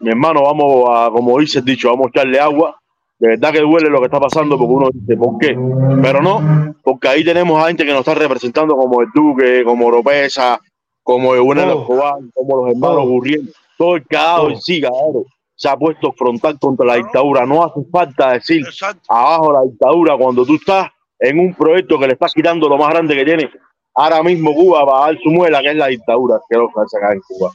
mi 0.00 0.10
hermano, 0.10 0.42
vamos 0.42 0.84
a, 0.90 1.10
como 1.10 1.38
dice 1.38 1.60
el 1.60 1.64
dicho, 1.64 1.88
vamos 1.88 2.06
a 2.06 2.10
echarle 2.10 2.38
agua. 2.38 2.76
De 3.18 3.28
verdad 3.28 3.52
que 3.52 3.60
duele 3.60 3.88
lo 3.88 4.00
que 4.00 4.06
está 4.06 4.18
pasando 4.18 4.58
porque 4.58 4.74
uno 4.74 4.88
dice, 4.92 5.16
¿por 5.16 5.38
qué? 5.38 5.56
Pero 6.02 6.20
no, 6.20 6.74
porque 6.82 7.08
ahí 7.08 7.24
tenemos 7.24 7.62
a 7.62 7.68
gente 7.68 7.84
que 7.84 7.92
nos 7.92 8.00
está 8.00 8.14
representando 8.14 8.74
como 8.76 9.00
el 9.00 9.08
Duque, 9.14 9.62
como 9.64 9.86
Oropesa, 9.86 10.60
como 11.04 11.34
Eugene 11.34 11.62
Todo. 11.62 11.82
Escobar, 11.82 12.14
como 12.34 12.56
los 12.56 12.74
hermanos 12.74 12.96
Todo. 12.96 13.06
Gurriel, 13.06 13.52
todo 13.78 13.96
el 13.96 14.04
dado 14.10 14.50
en 14.50 14.60
sí, 14.60 14.80
cabrón, 14.80 15.24
se 15.62 15.68
ha 15.68 15.76
puesto 15.76 16.12
frontal 16.12 16.58
contra 16.58 16.84
la 16.84 16.96
dictadura. 16.96 17.46
No 17.46 17.62
hace 17.62 17.80
falta 17.92 18.32
decir 18.32 18.62
Exacto. 18.66 19.02
abajo 19.08 19.52
la 19.52 19.62
dictadura 19.62 20.16
cuando 20.18 20.44
tú 20.44 20.56
estás 20.56 20.88
en 21.20 21.38
un 21.38 21.54
proyecto 21.54 22.00
que 22.00 22.08
le 22.08 22.14
estás 22.14 22.32
quitando 22.34 22.68
lo 22.68 22.76
más 22.76 22.88
grande 22.90 23.14
que 23.14 23.24
tiene 23.24 23.48
ahora 23.94 24.24
mismo 24.24 24.52
Cuba 24.54 24.84
para 24.84 25.06
dar 25.06 25.18
su 25.22 25.30
muela, 25.30 25.60
que 25.62 25.68
es 25.70 25.76
la 25.76 25.86
dictadura 25.86 26.40
que 26.50 26.56
lo 26.56 26.68
hace 26.68 26.96
acá 26.98 27.12
en 27.12 27.20
Cuba. 27.20 27.52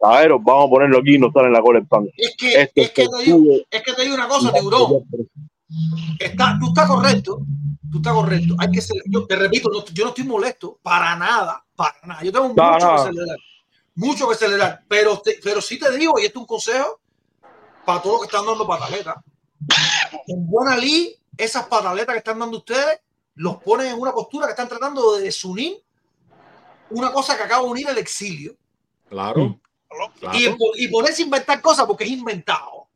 Caberos, 0.00 0.40
vamos 0.42 0.66
a 0.66 0.70
ponerlo 0.70 0.98
aquí 0.98 1.14
y 1.14 1.18
no 1.20 1.28
estar 1.28 1.44
en 1.44 1.52
la 1.52 1.60
cola 1.62 1.78
el 1.78 1.86
pan. 1.86 2.08
Es 2.16 2.34
que, 2.36 2.60
es 2.60 2.70
que 2.90 3.06
te 3.06 3.24
digo, 3.24 3.38
es 3.70 3.82
que 3.84 3.92
te 3.92 4.02
digo 4.02 4.14
una 4.16 4.26
cosa, 4.26 4.52
tiburón. 4.52 5.04
Está, 6.18 6.58
tú 6.60 6.68
estás 6.68 6.88
correcto, 6.88 7.38
tú 7.90 7.98
estás 7.98 8.12
correcto. 8.14 8.54
Hay 8.58 8.70
que 8.72 8.80
ser, 8.80 8.96
yo 9.08 9.26
te 9.26 9.36
repito, 9.36 9.70
no- 9.72 9.84
yo 9.92 10.02
no 10.04 10.08
estoy 10.10 10.24
molesto 10.24 10.78
para 10.82 11.14
nada, 11.16 11.64
para 11.76 11.94
nada. 12.04 12.22
Yo 12.24 12.32
tengo 12.32 12.48
mucho 12.48 12.64
que 12.96 12.98
celebrar, 13.12 13.36
mucho 13.94 14.28
que 14.28 14.34
celebrar, 14.34 14.80
pero, 14.88 15.18
te- 15.18 15.38
pero 15.42 15.60
sí 15.60 15.78
te 15.78 15.96
digo, 15.96 16.14
y 16.18 16.24
esto 16.26 16.40
es 16.40 16.42
un 16.42 16.46
consejo 16.46 16.98
para 17.84 18.02
todos 18.02 18.14
los 18.14 18.20
que 18.22 18.36
están 18.36 18.46
dando 18.46 18.66
pataletas. 18.66 19.16
En 20.26 20.46
buena 20.46 20.76
ley, 20.76 21.16
esas 21.36 21.66
pataletas 21.66 22.14
que 22.14 22.18
están 22.18 22.38
dando 22.38 22.58
ustedes, 22.58 23.00
los 23.36 23.56
ponen 23.56 23.88
en 23.88 24.00
una 24.00 24.12
postura 24.12 24.46
que 24.46 24.52
están 24.52 24.68
tratando 24.68 25.16
de 25.16 25.24
desunir 25.24 25.82
una 26.90 27.12
cosa 27.12 27.36
que 27.36 27.42
acaba 27.42 27.62
de 27.64 27.70
unir 27.70 27.88
el 27.88 27.98
exilio 27.98 28.56
Claro. 29.08 29.58
claro. 30.18 30.38
y, 30.38 30.84
y 30.84 30.88
ponerse 30.88 31.22
a 31.22 31.24
inventar 31.24 31.60
cosas 31.60 31.86
porque 31.86 32.04
es 32.04 32.10
inventado. 32.10 32.88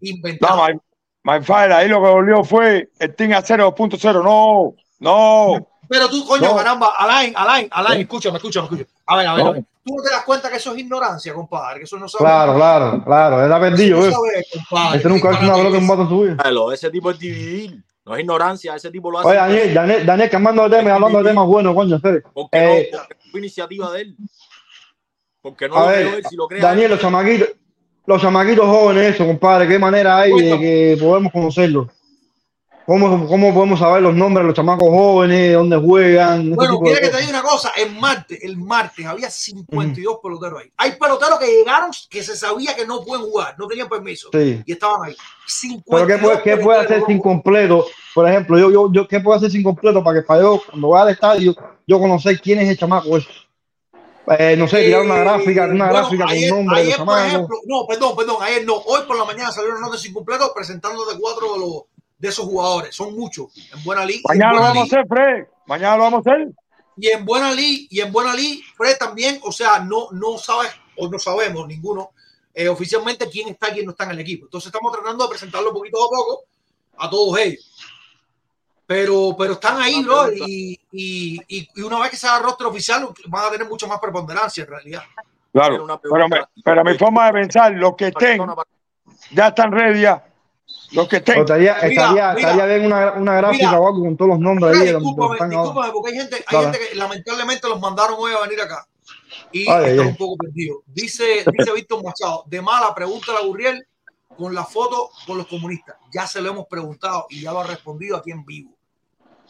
Inventado. 0.00 0.56
No, 0.56 0.66
my, 0.66 0.80
my 1.38 1.44
father, 1.44 1.72
ahí 1.72 1.88
lo 1.88 2.02
que 2.02 2.08
volvió 2.08 2.44
fue 2.44 2.90
el 2.98 3.14
Team 3.14 3.32
a 3.32 3.42
0.0. 3.42 4.24
No, 4.24 4.74
no. 4.98 5.69
Pero 5.90 6.08
tú, 6.08 6.24
coño, 6.24 6.50
No. 6.50 6.56
caramba, 6.56 6.92
Alain, 6.96 7.32
Alain, 7.36 7.68
Alain, 7.72 8.00
escúchame, 8.02 8.36
escúchame, 8.36 8.66
escúchame. 8.66 8.88
A 9.06 9.16
ver, 9.16 9.26
a 9.26 9.34
ver, 9.34 9.44
No. 9.44 9.50
a 9.50 9.52
ver. 9.54 9.64
Tú 9.84 9.96
no 9.96 10.02
te 10.04 10.10
das 10.10 10.24
cuenta 10.24 10.48
que 10.48 10.56
eso 10.58 10.72
es 10.72 10.78
ignorancia, 10.78 11.34
compadre, 11.34 11.80
que 11.80 11.84
eso 11.84 11.98
no 11.98 12.06
sabe. 12.08 12.22
Claro, 12.24 12.54
claro, 12.54 13.02
claro. 13.04 13.44
Eso 13.44 13.60
perdido, 13.60 13.98
no 13.98 14.06
¿eh? 14.06 14.12
sabe, 14.12 14.44
compadre. 14.54 14.96
Este 14.98 15.08
nunca 15.08 15.28
ha 15.30 15.40
una 15.40 15.54
pelota 15.56 15.76
en 15.78 15.88
bata 15.88 16.02
en 16.02 16.08
su 16.08 16.20
vida. 16.20 16.50
Lo 16.52 16.68
de 16.68 16.76
ese 16.76 16.90
tipo 16.90 17.10
es 17.10 17.18
dividir. 17.18 17.82
No 18.04 18.14
es 18.14 18.20
ignorancia, 18.20 18.76
ese 18.76 18.90
tipo 18.90 19.10
lo 19.10 19.18
hace 19.18 19.28
Oye, 19.30 19.36
Daniel, 19.38 19.74
Daniel, 19.74 20.06
Daniel, 20.06 20.30
cambiando 20.30 20.68
de 20.68 20.76
tema 20.78 20.94
hablando 20.94 21.18
de 21.18 21.24
temas 21.30 21.46
buenos, 21.46 21.74
coño, 21.74 21.98
serio. 21.98 22.22
porque, 22.32 22.58
Eh, 22.58 22.90
no, 22.92 22.98
porque 23.08 23.30
fue 23.30 23.40
iniciativa 23.40 23.90
de 23.92 24.00
él. 24.02 24.16
Porque 25.42 25.68
no 25.68 25.76
a 25.76 25.80
lo 25.80 25.86
ver, 25.88 26.06
él, 26.06 26.24
si 26.28 26.36
lo 26.36 26.46
crea 26.46 26.62
Daniel, 26.62 26.90
los 26.92 27.00
chamaquitos, 27.00 27.48
los 28.06 28.22
chamaquitos 28.22 28.64
jóvenes, 28.66 29.14
eso, 29.14 29.26
compadre, 29.26 29.66
¿qué 29.66 29.78
manera 29.78 30.18
hay 30.18 30.32
de 30.32 30.58
que 30.58 30.96
podemos 31.00 31.32
conocerlos? 31.32 31.88
¿Cómo, 32.90 33.28
¿Cómo 33.28 33.54
podemos 33.54 33.78
saber 33.78 34.02
los 34.02 34.16
nombres 34.16 34.42
de 34.42 34.46
los 34.48 34.56
chamacos 34.56 34.88
jóvenes, 34.88 35.54
dónde 35.54 35.76
juegan? 35.76 36.40
ese 36.40 36.56
Bueno, 36.56 36.80
quiere 36.80 37.00
que 37.00 37.08
te 37.08 37.18
diga 37.18 37.30
una 37.38 37.42
cosa, 37.42 37.70
el 37.76 37.94
martes, 37.94 38.42
el 38.42 38.56
martes 38.56 39.06
había 39.06 39.30
52 39.30 40.18
peloteros 40.20 40.60
ahí. 40.60 40.72
Hay 40.76 40.96
peloteros 40.96 41.38
que 41.38 41.46
llegaron 41.46 41.92
que 42.08 42.24
se 42.24 42.34
sabía 42.34 42.74
que 42.74 42.84
no 42.84 43.04
pueden 43.04 43.26
jugar, 43.26 43.54
no 43.56 43.68
tenían 43.68 43.88
permiso 43.88 44.30
Sí. 44.32 44.60
y 44.66 44.72
estaban 44.72 45.04
ahí. 45.04 45.14
Pero 45.14 46.00
52 46.00 46.08
¿qué 46.08 46.18
puede, 46.18 46.42
qué 46.42 46.56
puede 46.56 46.80
hacer 46.80 47.04
sin 47.06 47.20
completo? 47.20 47.86
Por 48.12 48.28
ejemplo, 48.28 48.58
yo, 48.58 48.72
yo, 48.72 48.92
yo, 48.92 49.06
¿qué 49.06 49.20
puedo 49.20 49.36
hacer 49.36 49.52
sin 49.52 49.62
completo 49.62 50.02
para 50.02 50.18
que 50.18 50.26
para 50.26 50.40
yo, 50.40 50.60
cuando 50.68 50.88
vaya 50.88 51.02
al 51.04 51.10
estadio, 51.10 51.54
yo 51.86 52.00
conocer 52.00 52.40
quién 52.40 52.58
es 52.58 52.70
el 52.70 52.76
chamaco 52.76 53.16
ese? 53.16 53.28
Eh, 54.38 54.54
no 54.56 54.68
sé, 54.68 54.84
tirar 54.84 55.02
una 55.02 55.16
gráfica, 55.16 55.64
una 55.64 55.86
Bueno, 55.86 55.92
gráfica 55.92 56.24
con 56.24 56.32
ayer, 56.32 56.50
nombre 56.52 56.78
de 56.78 56.84
los 56.84 56.94
ayer, 56.94 57.04
por 57.04 57.18
ejemplo, 57.18 57.56
no, 57.66 57.86
perdón, 57.88 58.16
perdón, 58.16 58.36
ayer 58.42 58.64
no, 58.64 58.76
hoy 58.76 59.00
por 59.04 59.18
la 59.18 59.24
mañana 59.24 59.50
salió 59.50 59.70
una 59.70 59.80
nota 59.80 59.98
sin 59.98 60.12
completo 60.12 60.52
presentando 60.54 61.04
de 61.06 61.18
cuatro 61.18 61.54
de, 61.54 61.58
los, 61.58 61.82
de 62.20 62.28
esos 62.28 62.44
jugadores, 62.44 62.94
son 62.94 63.14
muchos, 63.16 63.48
en 63.74 63.82
buena 63.82 64.04
liga. 64.04 64.20
Mañana 64.28 64.52
lo 64.52 64.60
vamos 64.60 64.82
a 64.82 64.84
hacer, 64.84 65.08
Fred. 65.08 65.46
Mañana 65.66 65.96
lo 65.96 66.02
vamos 66.02 66.26
a 66.26 66.30
hacer. 66.30 66.48
Y 66.96 67.08
en 67.08 67.24
buena 67.24 67.50
liga, 67.52 67.86
y 67.90 68.00
en 68.00 68.12
buena 68.12 68.34
liga, 68.34 68.62
Fred 68.76 68.96
también, 68.98 69.40
o 69.42 69.50
sea, 69.50 69.80
no, 69.80 70.08
no 70.12 70.36
sabes, 70.36 70.70
o 70.98 71.08
no 71.08 71.18
sabemos 71.18 71.66
ninguno 71.66 72.10
eh, 72.52 72.68
oficialmente 72.68 73.30
quién 73.30 73.48
está 73.48 73.70
y 73.70 73.72
quién 73.72 73.86
no 73.86 73.92
está 73.92 74.04
en 74.04 74.10
el 74.10 74.20
equipo. 74.20 74.44
Entonces 74.44 74.66
estamos 74.66 74.92
tratando 74.92 75.24
de 75.24 75.30
presentarlo 75.30 75.72
poquito 75.72 76.04
a 76.04 76.08
poco 76.08 76.44
a 76.98 77.08
todos 77.08 77.38
ellos. 77.38 77.74
Pero, 78.86 79.34
pero 79.38 79.54
están 79.54 79.80
ahí, 79.80 80.02
bro, 80.02 80.30
y, 80.32 80.78
y, 80.92 81.40
y, 81.48 81.68
y 81.74 81.80
una 81.80 82.00
vez 82.00 82.10
que 82.10 82.16
se 82.16 82.26
haga 82.26 82.40
roster 82.40 82.66
oficial, 82.66 83.08
van 83.28 83.46
a 83.46 83.50
tener 83.50 83.66
mucho 83.66 83.86
más 83.86 83.98
preponderancia 83.98 84.64
en 84.64 84.70
realidad. 84.70 85.02
Claro, 85.52 86.00
pero, 86.02 86.26
pero 86.62 86.84
mi 86.84 86.98
forma 86.98 87.26
de 87.26 87.32
pensar, 87.32 87.72
los 87.72 87.96
que 87.96 88.08
estén, 88.08 88.44
ya 89.30 89.48
están 89.48 89.72
ready 89.72 90.02
ya. 90.02 90.26
Los 90.92 91.08
que 91.08 91.16
estén. 91.16 91.38
Estaría, 91.40 91.74
Mira, 91.74 91.88
estaría, 91.88 92.12
mira, 92.12 92.32
estaría 92.34 92.66
bien 92.66 92.86
una, 92.86 93.12
una 93.12 93.34
gráfica 93.36 93.66
mira. 93.66 93.80
o 93.80 93.86
algo 93.86 94.00
con 94.00 94.16
todos 94.16 94.30
los 94.30 94.40
nombres 94.40 94.76
ahí. 94.76 94.86
Discúlpame, 94.86 95.92
porque 95.92 96.10
hay 96.12 96.18
gente, 96.18 96.44
hay 96.46 96.58
gente 96.62 96.78
que 96.78 96.96
lamentablemente 96.96 97.68
los 97.68 97.80
mandaron 97.80 98.16
hoy 98.18 98.32
a 98.32 98.40
venir 98.40 98.60
acá. 98.60 98.86
Y 99.52 99.68
Ay, 99.70 99.90
están 99.90 100.06
ay. 100.06 100.10
un 100.10 100.16
poco 100.16 100.36
perdidos. 100.36 100.78
Dice, 100.86 101.44
dice 101.46 101.72
Víctor 101.72 102.02
Machado, 102.02 102.44
de 102.46 102.60
mala, 102.60 102.94
pregúntale 102.94 103.38
a 103.38 103.42
Gurriel 103.42 103.86
con 104.36 104.54
la 104.54 104.64
foto 104.64 105.10
con 105.26 105.38
los 105.38 105.46
comunistas. 105.46 105.96
Ya 106.12 106.26
se 106.26 106.40
lo 106.40 106.50
hemos 106.50 106.66
preguntado 106.66 107.26
y 107.30 107.42
ya 107.42 107.52
lo 107.52 107.60
ha 107.60 107.64
respondido 107.66 108.16
aquí 108.16 108.32
en 108.32 108.44
vivo. 108.44 108.70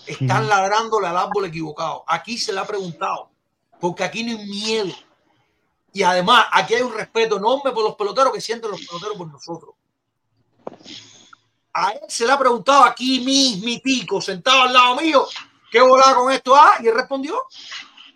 Están 0.07 0.49
ladrándole 0.49 1.07
al 1.07 1.17
árbol 1.17 1.47
equivocado. 1.47 2.05
Aquí 2.07 2.39
se 2.39 2.53
le 2.53 2.61
ha 2.61 2.65
preguntado, 2.65 3.31
porque 3.79 4.05
aquí 4.05 4.25
no 4.25 4.39
hay 4.39 4.47
miedo. 4.47 4.95
Y 5.93 6.03
además, 6.03 6.47
aquí 6.53 6.75
hay 6.75 6.83
un 6.83 6.95
respeto 6.95 7.37
enorme 7.37 7.73
por 7.73 7.85
los 7.85 7.97
peloteros 7.97 8.33
que 8.33 8.41
sienten 8.41 8.71
los 8.71 8.81
peloteros 8.87 9.17
por 9.17 9.31
nosotros. 9.31 9.75
A 11.73 11.93
él 11.93 12.01
se 12.09 12.27
le 12.27 12.33
ha 12.33 12.39
preguntado 12.39 12.85
aquí 12.85 13.21
mismitico, 13.21 14.21
sentado 14.21 14.63
al 14.63 14.73
lado 14.73 14.97
mío, 14.97 15.27
¿qué 15.71 15.81
volaba 15.81 16.15
con 16.15 16.33
esto? 16.33 16.55
Ah, 16.57 16.75
y 16.81 16.89
él 16.89 16.95
respondió. 16.95 17.41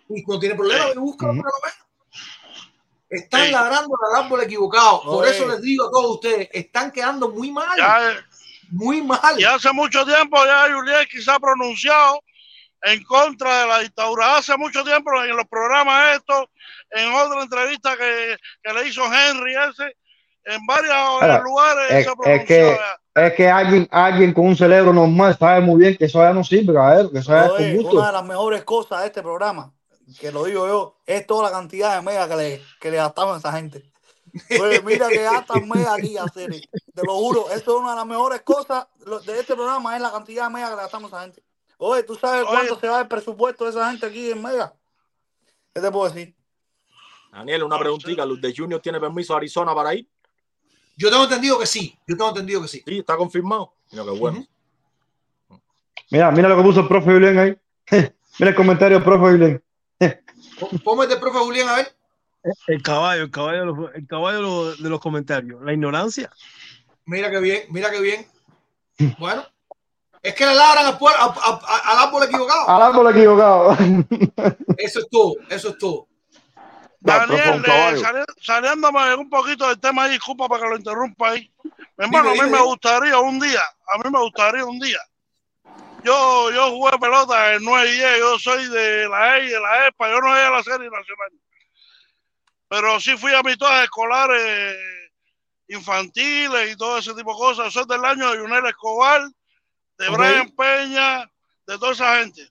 Y 0.09 0.23
no 0.27 0.39
tiene 0.39 0.55
problema, 0.55 0.85
busca 0.95 1.27
Están 3.09 3.51
ladrando 3.51 3.95
al 4.07 4.25
árbol 4.25 4.43
equivocado. 4.43 5.03
Por 5.03 5.27
eso 5.27 5.47
les 5.47 5.61
digo 5.61 5.87
a 5.87 5.91
todos 5.91 6.15
ustedes, 6.15 6.49
están 6.51 6.91
quedando 6.91 7.29
muy 7.29 7.51
mal. 7.51 7.77
Ya, 7.77 8.23
muy 8.71 9.01
mal. 9.01 9.39
Y 9.39 9.45
hace 9.45 9.71
mucho 9.71 10.05
tiempo 10.05 10.37
ya 10.45 10.67
Julián 10.73 11.05
quizá 11.09 11.35
ha 11.35 11.39
pronunciado 11.39 12.19
en 12.83 13.03
contra 13.03 13.61
de 13.61 13.67
la 13.67 13.79
dictadura. 13.79 14.37
Hace 14.37 14.57
mucho 14.57 14.83
tiempo 14.83 15.11
en 15.23 15.35
los 15.35 15.47
programas 15.47 16.17
estos, 16.17 16.45
en 16.91 17.11
otra 17.13 17.41
entrevista 17.41 17.97
que, 17.97 18.37
que 18.61 18.73
le 18.73 18.87
hizo 18.87 19.03
Henry 19.05 19.55
ese, 19.55 19.95
en 20.43 20.65
varios 20.65 21.43
lugares 21.43 21.85
es, 21.91 22.03
se 22.05 22.09
es 22.11 22.15
pronunció. 22.15 22.45
que, 22.45 22.77
ya. 22.77 22.99
Es 23.15 23.33
que 23.33 23.49
alguien, 23.49 23.87
alguien 23.91 24.33
con 24.33 24.47
un 24.47 24.57
cerebro 24.57 24.91
normal 24.91 25.37
sabe 25.37 25.61
muy 25.61 25.79
bien 25.79 25.95
que 25.95 26.05
eso 26.05 26.19
ya 26.19 26.33
no 26.33 26.43
sirve, 26.43 26.73
caballero, 26.73 27.11
que 27.11 27.19
eso 27.19 27.31
ya 27.31 27.45
es 27.45 27.51
con 27.51 27.75
gusto. 27.77 27.97
una 27.97 28.07
de 28.07 28.13
las 28.13 28.25
mejores 28.25 28.63
cosas 28.65 29.01
de 29.01 29.07
este 29.07 29.21
programa, 29.21 29.73
que 30.19 30.31
lo 30.33 30.43
digo 30.43 30.67
yo, 30.67 30.97
es 31.05 31.25
toda 31.25 31.49
la 31.49 31.55
cantidad 31.55 31.95
de 31.95 32.01
mega 32.01 32.27
que 32.27 32.35
le, 32.35 32.61
que 32.79 32.91
le 32.91 32.97
gastamos 32.97 33.35
a 33.35 33.37
esa 33.37 33.51
gente. 33.53 33.89
Oye, 34.59 34.81
mira 34.81 35.07
que 35.07 35.23
gastan 35.23 35.67
mega 35.69 35.93
aquí, 35.93 36.17
hacer, 36.17 36.49
te 36.49 37.03
lo 37.05 37.15
juro, 37.15 37.49
eso 37.51 37.55
es 37.55 37.67
una 37.67 37.91
de 37.91 37.95
las 37.95 38.05
mejores 38.05 38.41
cosas 38.41 38.85
de 39.25 39.39
este 39.39 39.55
programa, 39.55 39.95
es 39.95 40.01
la 40.01 40.11
cantidad 40.11 40.47
de 40.47 40.53
mega 40.53 40.69
que 40.69 40.75
le 40.75 40.81
gastamos 40.81 41.13
a 41.13 41.15
esa 41.15 41.23
gente. 41.23 41.43
Oye, 41.77 42.03
¿tú 42.03 42.15
sabes 42.15 42.45
cuánto 42.45 42.77
se 42.77 42.87
va 42.89 42.99
el 42.99 43.07
presupuesto 43.07 43.63
de 43.63 43.69
esa 43.69 43.89
gente 43.89 44.05
aquí 44.05 44.29
en 44.29 44.41
mega? 44.41 44.73
¿Qué 45.73 45.79
te 45.79 45.89
puedo 45.89 46.11
decir? 46.11 46.35
Daniel, 47.31 47.63
una 47.63 47.77
preguntita. 47.77 48.25
¿Luz 48.25 48.41
de 48.41 48.53
Junior 48.55 48.81
tiene 48.81 48.99
permiso 48.99 49.33
a 49.33 49.37
Arizona 49.37 49.73
para 49.73 49.93
ir? 49.93 50.09
Yo 50.97 51.09
tengo 51.09 51.23
entendido 51.23 51.59
que 51.59 51.65
sí. 51.65 51.97
Yo 52.07 52.15
tengo 52.15 52.29
entendido 52.29 52.61
que 52.61 52.67
sí. 52.67 52.83
Sí, 52.85 52.99
está 52.99 53.17
confirmado. 53.17 53.73
Mira 53.91 54.03
qué 54.03 54.09
bueno. 54.11 54.45
Mira, 56.11 56.31
mira 56.31 56.49
lo 56.49 56.57
que 56.57 56.63
puso 56.63 56.79
el 56.81 56.87
profe 56.87 57.11
Julián 57.11 57.37
ahí. 57.37 57.57
mira 58.39 58.49
el 58.51 58.55
comentario 58.55 58.97
del 58.97 59.03
profe 59.03 59.31
Julián. 59.31 59.63
Póngate 60.83 61.13
el 61.15 61.19
profe 61.19 61.39
Julián 61.39 61.69
a 61.69 61.75
ver. 61.77 61.95
El 62.67 62.81
caballo, 62.83 63.23
el 63.23 63.31
caballo, 63.31 63.59
de 63.59 63.65
los- 63.65 63.95
el 63.95 64.07
caballo 64.07 64.37
de 64.37 64.41
los, 64.43 64.83
de 64.83 64.89
los 64.89 64.99
comentarios. 64.99 65.61
La 65.63 65.73
ignorancia. 65.73 66.31
Mira 67.05 67.29
qué 67.31 67.39
bien, 67.39 67.63
mira 67.69 67.89
qué 67.91 67.99
bien. 68.01 68.27
Bueno, 69.19 69.43
es 70.21 70.33
que 70.35 70.45
le 70.45 70.53
ladran 70.55 70.85
al, 70.85 70.97
puer- 70.97 71.15
a- 71.17 71.25
a- 71.25 71.59
a- 71.63 71.91
al 72.01 72.07
árbol 72.07 72.23
equivocado. 72.23 72.69
Al 72.69 72.81
árbol 72.83 73.09
equivocado. 73.11 73.77
Eso 74.77 74.99
es 74.99 75.07
todo, 75.09 75.33
eso 75.49 75.69
es 75.69 75.77
todo. 75.77 76.07
Daniel, 77.05 77.63
eh, 77.65 77.97
sali- 77.99 78.25
saliéndome 78.41 79.15
un 79.15 79.29
poquito 79.29 79.67
del 79.67 79.79
tema, 79.79 80.03
ahí, 80.03 80.11
disculpa 80.13 80.47
para 80.47 80.63
que 80.63 80.69
lo 80.69 80.77
interrumpa 80.77 81.29
ahí. 81.29 81.51
Mi 81.97 82.05
hermano, 82.05 82.31
Dime, 82.31 82.41
a 82.41 82.43
mí 82.43 82.49
dime. 82.49 82.57
me 82.57 82.63
gustaría 82.65 83.19
un 83.19 83.39
día, 83.39 83.61
a 83.93 83.97
mí 83.97 84.09
me 84.11 84.19
gustaría 84.19 84.65
un 84.65 84.79
día. 84.79 84.99
Yo, 86.03 86.51
yo 86.51 86.69
jugué 86.71 86.97
pelota 86.99 87.53
en 87.53 87.63
9 87.63 87.89
y 87.89 87.93
10, 87.93 88.19
yo 88.19 88.39
soy 88.39 88.67
de 88.67 89.07
la 89.09 89.37
E 89.37 89.45
y 89.45 89.49
de 89.49 89.59
la 89.59 89.87
ESPA, 89.87 90.09
yo 90.09 90.19
no 90.19 90.27
llegué 90.33 90.45
a 90.45 90.51
la 90.51 90.63
serie 90.63 90.89
nacional. 90.89 91.31
Pero 92.67 92.99
sí 92.99 93.15
fui 93.17 93.33
a 93.33 93.41
mis 93.43 93.57
todas 93.57 93.83
escolares 93.83 94.77
infantiles 95.67 96.71
y 96.71 96.75
todo 96.77 96.97
ese 96.97 97.13
tipo 97.13 97.31
de 97.33 97.37
cosas. 97.37 97.73
Soy 97.73 97.85
del 97.87 98.03
año 98.03 98.31
de 98.31 98.39
Junel 98.39 98.65
Escobar, 98.65 99.21
de. 99.97 100.09
Brian 100.09 100.51
Peña, 100.51 101.29
de 101.67 101.77
toda 101.77 101.93
esa 101.93 102.17
gente. 102.19 102.47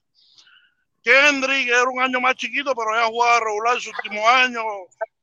Kendrick 1.05 1.67
era 1.67 1.83
un 1.83 2.01
año 2.01 2.19
más 2.19 2.33
chiquito, 2.33 2.73
pero 2.75 2.95
ya 2.95 3.05
jugaba 3.05 3.39
regular 3.39 3.79
su 3.79 3.91
último 3.91 4.27
año 4.27 4.63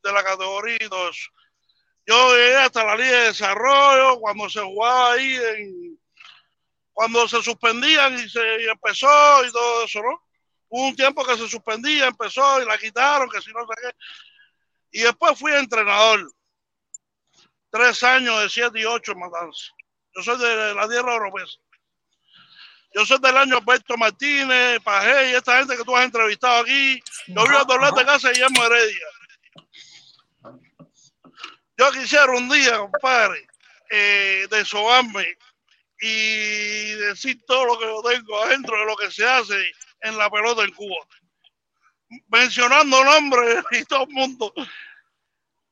de 0.00 0.12
la 0.12 0.22
categoría 0.22 0.76
y 0.80 0.88
todo 0.88 1.10
eso. 1.10 1.28
Yo 2.06 2.36
llegué 2.36 2.56
hasta 2.56 2.84
la 2.84 2.94
Liga 2.94 3.18
de 3.18 3.26
Desarrollo 3.26 4.20
cuando 4.20 4.48
se 4.48 4.60
jugaba 4.60 5.14
ahí, 5.14 5.34
en, 5.34 6.00
cuando 6.92 7.26
se 7.26 7.42
suspendían 7.42 8.14
y 8.14 8.28
se 8.28 8.70
empezó 8.70 9.44
y 9.44 9.50
todo 9.50 9.84
eso, 9.84 10.00
¿no? 10.02 10.22
Hubo 10.68 10.86
un 10.86 10.94
tiempo 10.94 11.24
que 11.24 11.36
se 11.36 11.48
suspendía, 11.48 12.06
empezó 12.06 12.62
y 12.62 12.64
la 12.64 12.78
quitaron, 12.78 13.28
que 13.28 13.42
si 13.42 13.50
no 13.50 13.66
sé 13.66 13.74
qué. 13.82 13.96
Y 15.00 15.02
después 15.02 15.36
fui 15.36 15.50
entrenador. 15.52 16.32
Tres 17.70 18.04
años 18.04 18.40
de 18.40 18.48
siete 18.48 18.78
y 18.78 18.84
ocho 18.84 19.12
en 19.12 19.18
Matanza. 19.18 19.72
Yo 20.14 20.22
soy 20.22 20.38
de 20.38 20.74
la 20.74 20.88
tierra 20.88 21.14
europea. 21.14 21.44
Yo 22.94 23.06
soy 23.06 23.18
del 23.20 23.36
año 23.36 23.56
Alberto 23.56 23.96
Martínez, 23.96 24.80
Pajé 24.82 25.30
y 25.30 25.34
esta 25.34 25.58
gente 25.58 25.76
que 25.76 25.84
tú 25.84 25.96
has 25.96 26.04
entrevistado 26.04 26.62
aquí. 26.62 27.00
Yo 27.26 27.42
vivo 27.44 27.58
a 27.58 27.64
Dolores 27.64 27.94
de 27.94 28.04
Casa 28.04 28.30
y 28.30 28.34
Guillermo 28.34 28.64
Heredia. 28.64 29.06
Yo 31.78 31.90
quisiera 31.92 32.30
un 32.32 32.48
día, 32.48 32.78
compadre, 32.78 33.46
eh, 33.90 34.46
desobarme 34.50 35.36
y 36.00 36.92
decir 36.92 37.42
todo 37.46 37.64
lo 37.64 37.78
que 37.78 37.86
yo 37.86 38.02
tengo 38.02 38.42
adentro 38.42 38.78
de 38.78 38.86
lo 38.86 38.96
que 38.96 39.10
se 39.10 39.26
hace 39.26 39.72
en 40.00 40.18
la 40.18 40.28
pelota 40.28 40.62
en 40.62 40.72
Cuba. 40.72 41.06
Mencionando 42.28 43.02
nombres 43.04 43.64
y 43.72 43.84
todo 43.84 44.04
el 44.04 44.10
mundo 44.10 44.52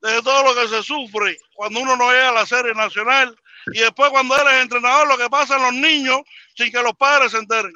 de 0.02 0.22
todo 0.22 0.42
lo 0.44 0.54
que 0.54 0.68
se 0.68 0.82
sufre 0.82 1.38
cuando 1.54 1.80
uno 1.80 1.96
no 1.96 2.10
llega 2.10 2.30
a 2.30 2.32
la 2.32 2.46
serie 2.46 2.72
nacional 2.74 3.36
y 3.72 3.80
después 3.80 4.10
cuando 4.10 4.36
eres 4.36 4.62
entrenador 4.62 5.06
lo 5.08 5.16
que 5.18 5.28
pasa 5.30 5.56
en 5.56 5.62
los 5.62 5.72
niños 5.74 6.20
sin 6.56 6.70
que 6.70 6.82
los 6.82 6.94
padres 6.94 7.32
se 7.32 7.38
enteren. 7.38 7.72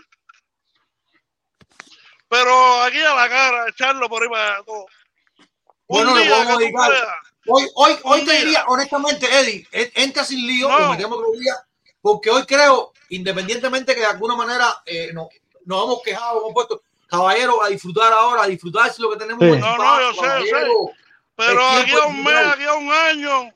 Pero 2.28 2.82
aquí 2.82 2.98
a 3.00 3.14
la 3.14 3.28
cara, 3.28 3.68
echarlo 3.68 4.08
por 4.08 4.22
ahí 4.22 4.28
para 4.28 4.62
todo. 4.64 4.86
Un 5.86 6.04
Bueno, 6.04 6.14
le 6.16 6.24
día 6.24 6.34
podemos 6.34 6.58
que 6.58 6.70
tú. 6.70 6.78
Hoy, 7.46 7.68
hoy, 7.74 7.96
hoy 8.04 8.20
Un 8.20 8.26
te 8.26 8.32
día. 8.32 8.40
diría, 8.40 8.64
honestamente, 8.68 9.26
Eddie, 9.38 9.68
en- 9.70 9.92
entra 9.94 10.24
sin 10.24 10.46
lío, 10.46 10.68
No. 10.68 10.78
lo 10.78 10.88
metemos 10.90 11.18
otro 11.18 11.32
día, 11.38 11.54
porque 12.00 12.30
hoy 12.30 12.46
creo, 12.46 12.92
independientemente 13.10 13.94
que 13.94 14.00
de 14.00 14.06
alguna 14.06 14.34
manera 14.34 14.82
eh, 14.86 15.10
no, 15.12 15.28
nos 15.66 15.84
hemos 15.84 16.02
quejado, 16.02 16.40
hemos 16.40 16.54
puesto, 16.54 16.82
caballero, 17.06 17.62
a 17.62 17.68
disfrutar 17.68 18.12
ahora, 18.14 18.44
a 18.44 18.46
disfrutarse 18.46 19.02
lo 19.02 19.10
que 19.10 19.18
tenemos 19.18 19.44
Sí. 19.44 19.60
No, 19.60 19.76
paz, 19.76 19.78
no, 19.78 20.00
yo 20.00 20.14
sé, 20.14 20.50
yo 20.50 20.58
sé. 20.58 20.66
Pero 21.36 21.66
aquí 21.68 21.92
a 21.92 22.06
un 22.06 22.24
mes, 22.24 22.46
aquí 22.46 22.64
a 22.64 22.74
un 22.74 22.90
año 22.92 23.52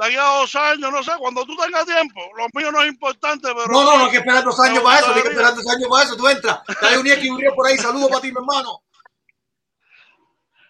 de 0.00 0.06
aquí 0.06 0.16
a 0.16 0.22
dos 0.22 0.54
años, 0.56 0.90
no 0.90 1.02
sé, 1.02 1.12
cuando 1.18 1.44
tú 1.44 1.54
tengas 1.56 1.84
tiempo. 1.84 2.20
Lo 2.34 2.46
mío 2.54 2.72
no 2.72 2.82
es 2.82 2.88
importante, 2.88 3.48
pero. 3.54 3.66
No, 3.66 3.84
no, 3.84 3.98
no 3.98 4.04
hay 4.06 4.10
que 4.10 4.16
esperar 4.16 4.42
dos 4.42 4.58
años 4.60 4.82
para 4.82 4.98
eso, 4.98 5.08
no 5.08 5.14
hay 5.14 5.22
que 5.22 5.28
esperar 5.28 5.54
dos 5.54 5.68
años 5.68 5.88
para 5.90 6.04
eso. 6.04 6.16
Tú 6.16 6.28
entras, 6.28 6.60
dale 6.80 6.98
un 6.98 7.06
y 7.06 7.28
un 7.28 7.38
río 7.38 7.54
por 7.54 7.66
ahí, 7.66 7.76
saludos 7.76 8.08
para 8.08 8.22
ti, 8.22 8.28
mi 8.28 8.38
hermano. 8.38 8.82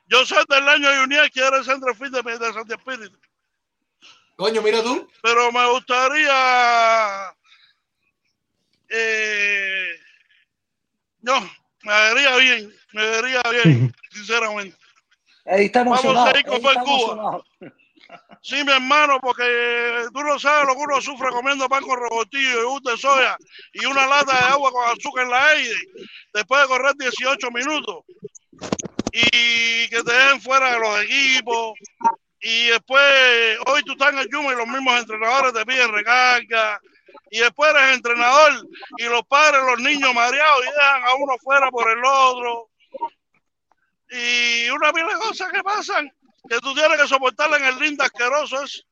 Yo 0.06 0.26
soy 0.26 0.44
del 0.48 0.68
año 0.68 1.06
de 1.06 1.30
que 1.30 1.40
era 1.40 1.58
el 1.58 1.64
centro 1.64 1.94
fin 1.94 2.10
de, 2.10 2.20
de 2.22 2.52
Santi 2.52 2.72
Espíritu. 2.72 3.16
Coño, 4.34 4.60
mira 4.62 4.82
tú. 4.82 5.08
Pero 5.22 5.52
me 5.52 5.70
gustaría. 5.70 7.32
Eh, 8.88 9.90
no, 11.20 11.40
me 11.84 12.14
vería 12.14 12.36
bien, 12.36 12.74
me 12.92 13.06
vería 13.10 13.42
bien, 13.52 13.94
sinceramente. 14.10 14.76
Ahí 15.46 15.66
está 15.66 15.84
Vamos 15.84 16.02
emocionado. 16.02 16.26
a 16.26 16.32
seguir 16.32 16.46
ahí 16.52 16.60
con 16.60 16.70
está 16.70 16.82
Cuba. 16.82 16.94
emocionado. 16.96 17.44
Sí, 18.42 18.64
mi 18.64 18.72
hermano, 18.72 19.20
porque 19.20 19.44
tú 20.14 20.22
no 20.22 20.38
sabes 20.38 20.66
lo 20.66 20.74
que 20.74 20.80
uno 20.80 21.00
sufre 21.02 21.28
comiendo 21.30 21.68
pan 21.68 21.82
con 21.82 21.98
robotillo 21.98 22.62
y 22.62 22.64
un 22.64 22.82
de 22.82 22.96
soya 22.96 23.36
y 23.74 23.84
una 23.84 24.06
lata 24.06 24.32
de 24.32 24.52
agua 24.52 24.72
con 24.72 24.88
azúcar 24.88 25.24
en 25.24 25.30
la 25.30 25.46
aire 25.48 25.76
después 26.32 26.62
de 26.62 26.68
correr 26.68 26.94
18 26.98 27.50
minutos 27.50 28.04
y 29.12 29.88
que 29.88 30.02
te 30.02 30.12
dejen 30.12 30.40
fuera 30.40 30.72
de 30.72 30.80
los 30.80 31.02
equipos 31.02 31.74
y 32.40 32.68
después 32.68 33.58
hoy 33.66 33.82
tú 33.82 33.92
estás 33.92 34.14
en 34.14 34.20
el 34.20 34.28
Yuma 34.30 34.54
y 34.54 34.56
los 34.56 34.66
mismos 34.68 35.00
entrenadores 35.00 35.52
te 35.52 35.66
piden 35.66 35.92
recarga 35.92 36.80
y 37.30 37.40
después 37.40 37.74
eres 37.74 37.94
entrenador 37.94 38.66
y 38.96 39.04
los 39.04 39.22
padres, 39.24 39.62
los 39.66 39.80
niños 39.80 40.14
mareados 40.14 40.64
y 40.64 40.70
dejan 40.70 41.04
a 41.04 41.14
uno 41.14 41.36
fuera 41.42 41.70
por 41.70 41.90
el 41.90 42.02
otro 42.02 42.70
y 44.10 44.68
una 44.70 44.92
de 44.92 45.18
cosas 45.18 45.52
que 45.52 45.62
pasan 45.62 46.10
que 46.48 46.58
tú 46.60 46.74
tienes 46.74 47.00
que 47.00 47.08
soportar 47.08 47.50
en 47.58 47.64
el 47.66 47.78
ring 47.78 48.00
asqueroso 48.00 48.62
es 48.62 48.84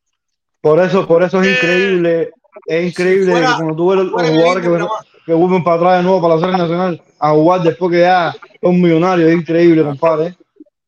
Por 0.60 0.80
eso, 0.80 1.06
por 1.06 1.22
eso 1.22 1.40
es 1.42 1.48
increíble, 1.56 2.30
es 2.66 2.90
increíble 2.90 3.32
fuera- 3.32 3.46
que 3.50 3.54
cuando 3.56 3.76
tú 3.76 3.88
ves 3.90 3.98
los 3.98 4.10
jugadores 4.12 4.62
que, 4.62 4.68
ven- 4.68 4.86
que 5.26 5.32
vuelven 5.34 5.64
para 5.64 5.76
atrás 5.76 5.96
de 5.98 6.02
nuevo 6.04 6.20
para 6.22 6.34
la 6.34 6.40
serie 6.40 6.56
nacional 6.58 7.02
a 7.20 7.30
jugar 7.30 7.60
después 7.62 7.90
que 7.92 8.00
ya 8.00 8.34
son 8.62 8.80
millonarios, 8.80 9.30
es 9.30 9.36
increíble, 9.36 9.82
compadre. 9.82 10.36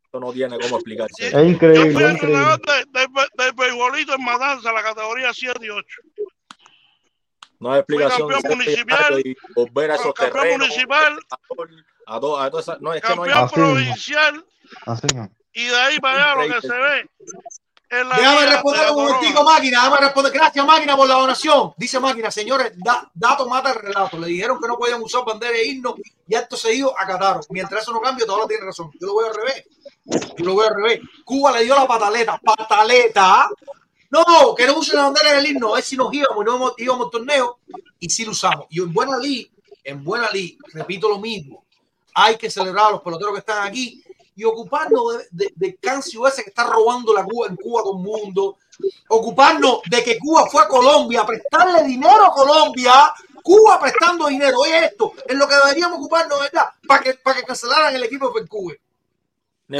Esto 0.04 0.18
no 0.18 0.32
tiene 0.32 0.58
cómo 0.58 0.76
explicarse. 0.76 1.28
Es 1.28 1.48
increíble, 1.48 1.92
Yo 1.92 1.98
fui 1.98 2.02
entrenador 2.04 2.60
del 3.38 3.52
beisbolito 3.52 4.14
en 4.14 4.24
Matanza, 4.24 4.72
la 4.72 4.82
categoría 4.82 5.32
7 5.32 5.58
y 5.64 5.70
8. 5.70 6.00
No 7.60 7.72
hay 7.72 7.80
explicación. 7.80 8.28
campeón 8.28 8.42
de 8.42 8.48
ser 8.48 8.56
municipal, 8.86 9.20
y 9.24 9.36
volver 9.54 9.90
a 9.90 9.94
esos 9.96 10.14
campeón 10.14 10.32
terrenos. 10.42 10.68
municipal, 10.68 11.18
A 12.06 12.18
todo, 12.20 12.40
a 12.40 12.48
esas- 12.48 12.80
no, 12.80 12.92
es 12.92 13.02
que 13.02 13.14
no 13.14 13.22
hay 13.22 13.30
campeón 13.30 13.44
Así 13.44 13.54
provincial 13.54 14.44
Así 14.86 15.06
no. 15.14 15.30
Y 15.52 15.66
de 15.66 15.76
ahí 15.76 15.98
para 16.00 16.32
allá 16.32 16.46
lo 16.46 16.54
que 16.54 16.66
se 16.66 16.72
ve 16.74 17.00
es 17.00 17.06
Déjame 17.90 18.46
responder 18.46 18.90
un 18.92 19.04
momentico, 19.04 19.42
máquina. 19.42 19.82
Déjame 19.82 19.96
responder. 19.96 20.32
Gracias, 20.32 20.64
máquina, 20.64 20.96
por 20.96 21.08
la 21.08 21.14
donación. 21.16 21.74
Dice 21.76 21.98
máquina, 21.98 22.30
señores, 22.30 22.72
da- 22.76 23.10
dato 23.12 23.48
mata 23.48 23.70
el 23.72 23.80
relato. 23.80 24.16
Le 24.16 24.28
dijeron 24.28 24.60
que 24.60 24.68
no 24.68 24.78
podían 24.78 25.02
usar 25.02 25.24
bandera 25.24 25.56
e 25.58 25.66
himno 25.66 25.96
y 26.28 26.34
acto 26.36 26.56
seguido 26.56 26.94
acataron. 26.96 27.42
Mientras 27.50 27.82
eso 27.82 27.92
no 27.92 28.00
cambie, 28.00 28.24
todavía 28.24 28.46
tiene 28.46 28.64
razón. 28.66 28.92
Yo 29.00 29.08
lo 29.08 29.14
voy 29.14 29.24
al 29.26 29.34
revés. 29.34 29.64
Yo 30.38 30.44
lo 30.44 30.54
voy 30.54 30.66
al 30.68 30.74
revés. 30.76 31.00
Cuba 31.24 31.50
le 31.50 31.64
dio 31.64 31.74
la 31.74 31.88
pataleta. 31.88 32.38
Pataleta. 32.38 33.48
No, 34.10 34.54
que 34.56 34.66
no 34.68 34.78
use 34.78 34.94
la 34.94 35.02
bandera 35.02 35.32
del 35.32 35.46
himno. 35.46 35.72
A 35.72 35.74
ver 35.76 35.84
si 35.84 35.96
nos 35.96 36.14
íbamos 36.14 36.44
no 36.44 36.52
íbamos, 36.52 36.74
íbamos 36.78 37.06
al 37.06 37.10
torneo. 37.10 37.58
Y 37.98 38.08
sí 38.08 38.24
lo 38.24 38.30
usamos. 38.30 38.66
Y 38.70 38.80
en 38.80 38.92
buena 38.92 39.16
ley, 39.18 39.50
en 39.82 40.04
buena 40.04 40.30
ley, 40.30 40.56
repito 40.74 41.08
lo 41.08 41.18
mismo. 41.18 41.64
Hay 42.14 42.36
que 42.36 42.48
celebrar 42.50 42.86
a 42.86 42.90
los 42.92 43.02
peloteros 43.02 43.32
que 43.34 43.40
están 43.40 43.66
aquí 43.66 44.00
y 44.36 44.44
ocuparnos 44.44 45.18
de, 45.18 45.26
de, 45.30 45.52
de 45.54 45.76
Cancio 45.76 46.26
ese 46.26 46.42
que 46.44 46.50
está 46.50 46.64
robando 46.64 47.12
la 47.12 47.24
Cuba 47.24 47.48
en 47.48 47.56
Cuba 47.56 47.82
el 47.86 47.98
mundo. 47.98 48.56
Ocuparnos 49.08 49.80
de 49.88 50.02
que 50.02 50.18
Cuba 50.18 50.46
fue 50.50 50.62
a 50.62 50.68
Colombia 50.68 51.24
prestarle 51.26 51.82
dinero 51.84 52.24
a 52.26 52.32
Colombia. 52.32 53.12
Cuba 53.42 53.78
prestando 53.80 54.26
dinero. 54.26 54.58
Oye, 54.60 54.84
esto 54.86 55.12
es 55.26 55.36
lo 55.36 55.48
que 55.48 55.54
deberíamos 55.54 55.98
ocuparnos, 55.98 56.38
¿verdad? 56.40 56.66
Para 56.86 57.02
que, 57.02 57.14
para 57.14 57.40
que 57.40 57.46
cancelaran 57.46 57.94
el 57.94 58.04
equipo 58.04 58.26
de 58.28 58.32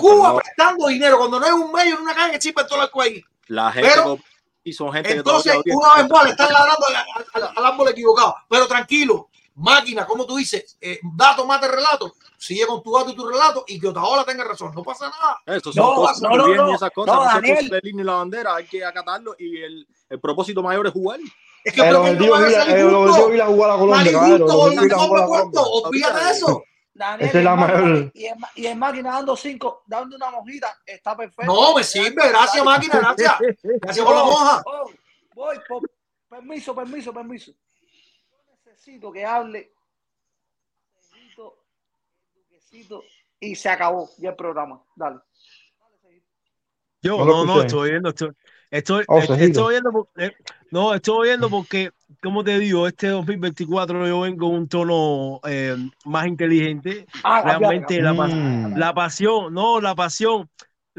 Cuba 0.01 0.29
no, 0.29 0.37
prestando 0.37 0.87
dinero 0.87 1.19
cuando 1.19 1.41
no 1.41 1.47
hay 1.47 1.53
un 1.53 1.73
medio 1.73 1.97
en 1.97 2.03
una 2.03 2.39
chispa 2.39 2.63
en 2.63 2.67
todo 2.69 2.83
el 2.83 2.91
ahí. 3.03 3.25
la 3.49 3.73
gente 3.73 3.91
Pero- 3.93 4.19
y 4.63 4.73
son 4.75 4.93
gente 4.93 5.13
Entonces, 5.13 5.55
que 5.65 5.71
una 5.73 5.95
vez 5.97 6.09
más 6.11 6.25
le 6.25 6.31
están 6.33 6.53
ladrando 6.53 6.87
al, 6.87 7.43
al- 7.43 7.53
al 7.57 7.65
árbol 7.65 7.89
equivocado. 7.89 8.37
Pero 8.49 8.69
tranquilo, 8.69 9.30
máquina, 9.61 10.07
como 10.07 10.27
tú 10.27 10.37
dices, 10.37 10.77
eh, 10.81 10.99
dato 11.15 11.47
mata 11.47 11.67
el 11.67 11.73
relato. 11.73 12.15
Sigue 12.37 12.67
con 12.67 12.83
tu 12.83 12.93
dato 12.93 13.11
y 13.11 13.15
tu 13.17 13.27
relato 13.29 13.65
y 13.69 13.79
que 13.79 13.89
Otaola 13.89 14.25
tenga 14.25 14.45
razón. 14.45 14.73
No 14.75 14.83
pasa 14.83 15.11
nada. 15.11 15.41
Eso 15.59 15.73
son 15.73 15.85
No, 15.85 15.95
cosas 15.95 16.23
no, 16.23 16.31
no, 16.37 16.45
bien 16.47 16.57
no. 16.57 16.71
y 16.71 16.75
esas 16.75 16.91
cosas. 16.91 17.15
No, 17.15 17.25
No, 17.25 17.31
Daniel. 17.31 17.75
el 17.75 17.89
himno 17.89 18.03
y 18.03 18.07
la 18.07 18.15
bandera 18.15 18.55
hay 18.57 18.67
que 18.67 18.85
acatarlo 18.85 19.35
y 19.39 19.63
el, 19.63 19.87
el 20.09 20.21
propósito 20.21 20.63
mayor 20.63 20.87
es 20.87 20.93
jugar. 20.93 21.21
Es 21.63 21.75
que 21.75 21.83
pero 21.83 21.99
no 21.99 22.07
el 22.07 22.15
es 22.17 23.35
ir 23.35 23.43
a 23.43 23.47
jugar 23.47 23.71
a 23.71 23.77
Colombia, 23.77 24.13
no. 24.13 24.47
Colombia. 24.47 24.97
Olvídate 25.63 26.25
de 26.25 26.31
eso. 26.31 26.63
Daniel, 26.93 27.29
Esa 27.29 27.39
es 27.39 27.45
la 27.45 27.57
mejor. 27.57 28.11
y 28.15 28.27
ma- 28.39 28.51
y 28.55 28.75
máquina 28.75 29.13
dando 29.13 29.37
cinco, 29.37 29.83
dando 29.87 30.17
una 30.17 30.31
mojita, 30.31 30.77
está 30.85 31.17
perfecto. 31.17 31.45
No, 31.53 31.75
me 31.75 31.85
sirve. 31.85 32.29
Gracias, 32.29 32.65
máquina. 32.65 32.99
Gracias. 33.17 33.57
Gracias 33.63 34.05
por 34.05 34.15
la 34.15 34.23
Oh, 34.23 34.31
moja. 34.31 34.63
oh, 34.67 34.91
voy, 35.35 35.57
por- 35.69 35.91
permiso, 36.29 36.75
permiso, 36.75 37.13
permiso. 37.13 37.53
Que 38.99 39.25
hable 39.25 39.71
Duquecito, 42.35 43.05
y 43.39 43.55
se 43.55 43.69
acabó 43.69 44.11
ya 44.19 44.31
el 44.31 44.37
programa. 44.37 44.83
Dale. 44.97 45.21
Yo 47.03 47.17
No 47.17 47.45
no, 47.47 47.63
estoy 47.63 47.91
viendo, 47.91 48.11
estoy, 48.11 48.31
estoy, 48.71 49.05
Oh, 49.09 49.19
estoy 49.19 49.71
viendo, 49.71 50.09
eh, 50.17 50.33
no, 50.71 50.95
estoy 50.95 51.29
viendo 51.29 51.49
porque, 51.49 51.93
como 52.23 52.45
te 52.45 52.59
digo, 52.59 52.87
este 52.87 53.09
2024 53.09 54.07
yo 54.07 54.21
vengo 54.21 54.49
en 54.49 54.55
un 54.55 54.69
tono 54.69 55.41
eh, 55.45 55.77
más 56.05 56.27
inteligente. 56.27 57.07
Ah, 57.25 57.43
Realmente 57.43 58.03
la, 58.03 58.13
Mm. 58.13 58.79
la 58.79 58.93
pasión, 58.93 59.55
no, 59.55 59.81
la 59.81 59.95
pasión, 59.95 60.51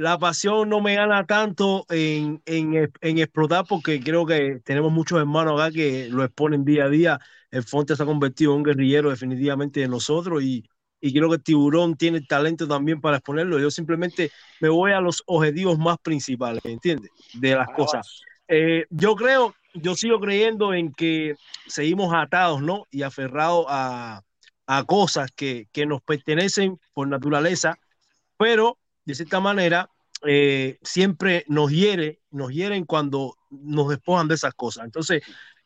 la 0.02 0.18
pasión 0.18 0.68
no 0.68 0.82
me 0.82 0.96
gana 0.96 1.28
tanto 1.28 1.86
en, 1.90 2.42
en, 2.46 2.92
en 3.02 3.18
explotar 3.20 3.66
porque 3.70 4.00
creo 4.02 4.26
que 4.26 4.60
tenemos 4.66 4.92
muchos 4.92 5.20
hermanos 5.20 5.62
acá 5.62 5.72
que 5.72 6.10
lo 6.10 6.24
exponen 6.24 6.66
día 6.66 6.86
a 6.86 6.90
día. 6.90 7.20
El 7.52 7.62
Fonte 7.64 7.96
se 7.96 8.02
ha 8.02 8.08
convertido 8.08 8.52
en 8.52 8.58
un 8.58 8.64
guerrillero 8.64 9.12
definitivamente 9.12 9.80
de 9.82 9.88
nosotros 9.88 10.42
y, 10.42 10.68
y 11.00 11.14
creo 11.14 11.30
que 11.30 11.36
el 11.36 11.44
tiburón 11.44 11.96
tiene 11.98 12.18
el 12.18 12.28
talento 12.28 12.68
también 12.68 13.00
para 13.00 13.18
exponerlo. 13.18 13.60
Yo 13.60 13.70
simplemente 13.70 14.32
me 14.60 14.70
voy 14.70 14.92
a 14.92 15.02
los 15.02 15.22
objetivos 15.28 15.78
más 15.78 15.98
principales, 16.00 16.66
¿entiendes? 16.66 17.12
De 17.36 17.54
las 17.54 17.68
cosas. 17.76 18.22
Eh, 18.48 18.86
yo 18.90 19.16
creo, 19.16 19.54
yo 19.76 19.96
sigo 19.96 20.20
creyendo 20.20 20.74
en 20.74 20.94
que 20.94 21.36
seguimos 21.68 22.12
atados, 22.12 22.64
¿no? 22.64 22.88
Y 22.90 23.04
aferrados 23.04 23.68
a, 23.70 24.24
a 24.66 24.84
cosas 24.86 25.30
que, 25.36 25.68
que 25.72 25.86
nos 25.86 26.02
pertenecen 26.02 26.80
por 26.92 27.08
naturaleza, 27.08 27.78
pero 28.38 28.80
de 29.06 29.16
cierta 29.16 29.40
manera 29.40 29.90
eh, 30.26 30.78
siempre 30.84 31.46
nos 31.48 31.72
hiere, 31.72 32.20
nos 32.30 32.52
hieren 32.52 32.86
cuando 32.86 33.36
nos 33.50 33.90
despojan 33.90 34.28
de 34.28 34.36
esas 34.36 34.54
cosas. 34.54 34.86
Entonces, 34.86 35.24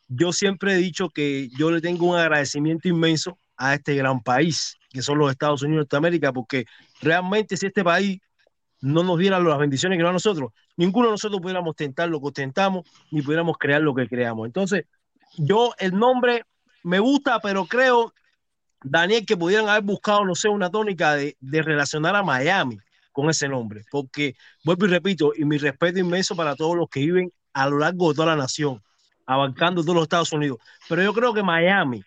yo 0.08 0.32
siempre 0.32 0.74
he 0.74 0.76
dicho 0.76 1.10
que 1.10 1.48
yo 1.58 1.70
le 1.70 1.80
tengo 1.80 2.06
un 2.06 2.16
agradecimiento 2.16 2.88
inmenso 2.88 3.38
a 3.56 3.74
este 3.74 3.94
gran 3.94 4.22
país, 4.22 4.76
que 4.90 5.02
son 5.02 5.18
los 5.18 5.30
Estados 5.30 5.62
Unidos 5.62 5.76
de 5.76 5.80
Norteamérica, 5.80 6.32
porque 6.32 6.64
realmente 7.02 7.56
si 7.56 7.66
este 7.66 7.84
país 7.84 8.20
no 8.80 9.02
nos 9.02 9.18
diera 9.18 9.40
las 9.40 9.58
bendiciones 9.58 9.98
que 9.98 10.02
nos 10.02 10.10
a 10.10 10.14
nosotros, 10.14 10.52
ninguno 10.76 11.08
de 11.08 11.12
nosotros 11.12 11.40
pudiéramos 11.40 11.74
tentar 11.76 12.08
lo 12.08 12.20
que 12.20 12.28
ostentamos, 12.28 12.88
ni 13.10 13.22
pudiéramos 13.22 13.56
crear 13.58 13.82
lo 13.82 13.94
que 13.94 14.08
creamos. 14.08 14.46
Entonces, 14.46 14.84
yo 15.36 15.74
el 15.78 15.92
nombre 15.98 16.44
me 16.82 16.98
gusta, 16.98 17.40
pero 17.40 17.66
creo, 17.66 18.14
Daniel, 18.82 19.26
que 19.26 19.36
pudieran 19.36 19.68
haber 19.68 19.82
buscado, 19.82 20.24
no 20.24 20.34
sé, 20.34 20.48
una 20.48 20.70
tónica 20.70 21.14
de, 21.14 21.36
de 21.40 21.62
relacionar 21.62 22.14
a 22.16 22.22
Miami 22.22 22.78
con 23.16 23.30
ese 23.30 23.48
nombre, 23.48 23.82
porque 23.90 24.36
vuelvo 24.62 24.84
y 24.84 24.90
repito, 24.90 25.32
y 25.34 25.46
mi 25.46 25.56
respeto 25.56 25.98
inmenso 25.98 26.36
para 26.36 26.54
todos 26.54 26.76
los 26.76 26.86
que 26.90 27.00
viven 27.00 27.32
a 27.54 27.66
lo 27.66 27.78
largo 27.78 28.10
de 28.10 28.14
toda 28.14 28.26
la 28.26 28.36
nación, 28.36 28.82
abarcando 29.24 29.80
todos 29.80 29.94
los 29.94 30.02
Estados 30.02 30.32
Unidos, 30.34 30.58
pero 30.86 31.02
yo 31.02 31.14
creo 31.14 31.32
que 31.32 31.42
Miami 31.42 32.02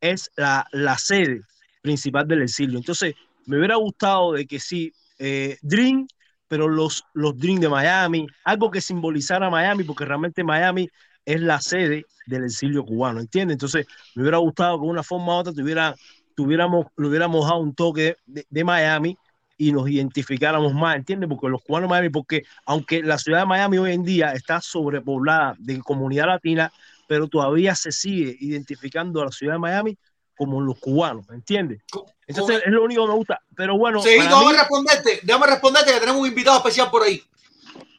es 0.00 0.30
la, 0.36 0.64
la 0.70 0.96
sede 0.96 1.40
principal 1.82 2.28
del 2.28 2.42
exilio. 2.42 2.78
Entonces, 2.78 3.16
me 3.46 3.58
hubiera 3.58 3.74
gustado 3.74 4.34
de 4.34 4.46
que 4.46 4.60
sí, 4.60 4.92
eh, 5.18 5.58
Dream, 5.60 6.06
pero 6.46 6.68
los, 6.68 7.02
los 7.14 7.36
Dream 7.36 7.58
de 7.58 7.68
Miami, 7.68 8.24
algo 8.44 8.70
que 8.70 8.80
simbolizara 8.80 9.50
Miami, 9.50 9.82
porque 9.82 10.04
realmente 10.04 10.44
Miami 10.44 10.88
es 11.24 11.40
la 11.40 11.60
sede 11.60 12.04
del 12.26 12.44
exilio 12.44 12.84
cubano, 12.84 13.18
¿entiendes? 13.18 13.56
Entonces, 13.56 13.86
me 14.14 14.22
hubiera 14.22 14.38
gustado 14.38 14.78
que 14.78 14.86
de 14.86 14.92
una 14.92 15.02
forma 15.02 15.34
u 15.34 15.38
otra 15.40 15.52
tuviera, 15.52 15.96
tuviéramos, 16.36 16.86
le 16.96 17.08
hubiéramos 17.08 17.44
dado 17.44 17.58
un 17.58 17.74
toque 17.74 18.18
de, 18.24 18.46
de 18.48 18.62
Miami 18.62 19.18
y 19.56 19.72
nos 19.72 19.88
identificáramos 19.88 20.74
más, 20.74 20.96
¿entiendes? 20.96 21.28
Porque 21.28 21.48
los 21.48 21.62
cubanos 21.62 21.88
de 21.88 21.90
Miami, 21.92 22.08
porque 22.10 22.44
aunque 22.66 23.02
la 23.02 23.18
ciudad 23.18 23.40
de 23.40 23.46
Miami 23.46 23.78
hoy 23.78 23.92
en 23.92 24.02
día 24.04 24.32
está 24.32 24.60
sobrepoblada 24.60 25.54
de 25.58 25.80
comunidad 25.80 26.26
latina, 26.26 26.72
pero 27.06 27.28
todavía 27.28 27.74
se 27.74 27.92
sigue 27.92 28.36
identificando 28.40 29.20
a 29.22 29.26
la 29.26 29.30
ciudad 29.30 29.54
de 29.54 29.58
Miami 29.60 29.98
como 30.36 30.60
los 30.60 30.78
cubanos, 30.80 31.26
¿entiendes? 31.30 31.82
Entonces 32.26 32.62
es 32.64 32.72
lo 32.72 32.82
único 32.82 33.02
que 33.02 33.08
me 33.08 33.14
gusta. 33.14 33.40
Pero 33.54 33.78
bueno, 33.78 34.02
Sí, 34.02 34.08
déjame 34.10 34.46
mí- 34.46 34.52
responderte, 34.52 35.20
déjame 35.22 35.46
responderte 35.46 35.92
que 35.92 36.00
tenemos 36.00 36.20
un 36.22 36.26
invitado 36.28 36.56
especial 36.56 36.90
por 36.90 37.02
ahí. 37.02 37.22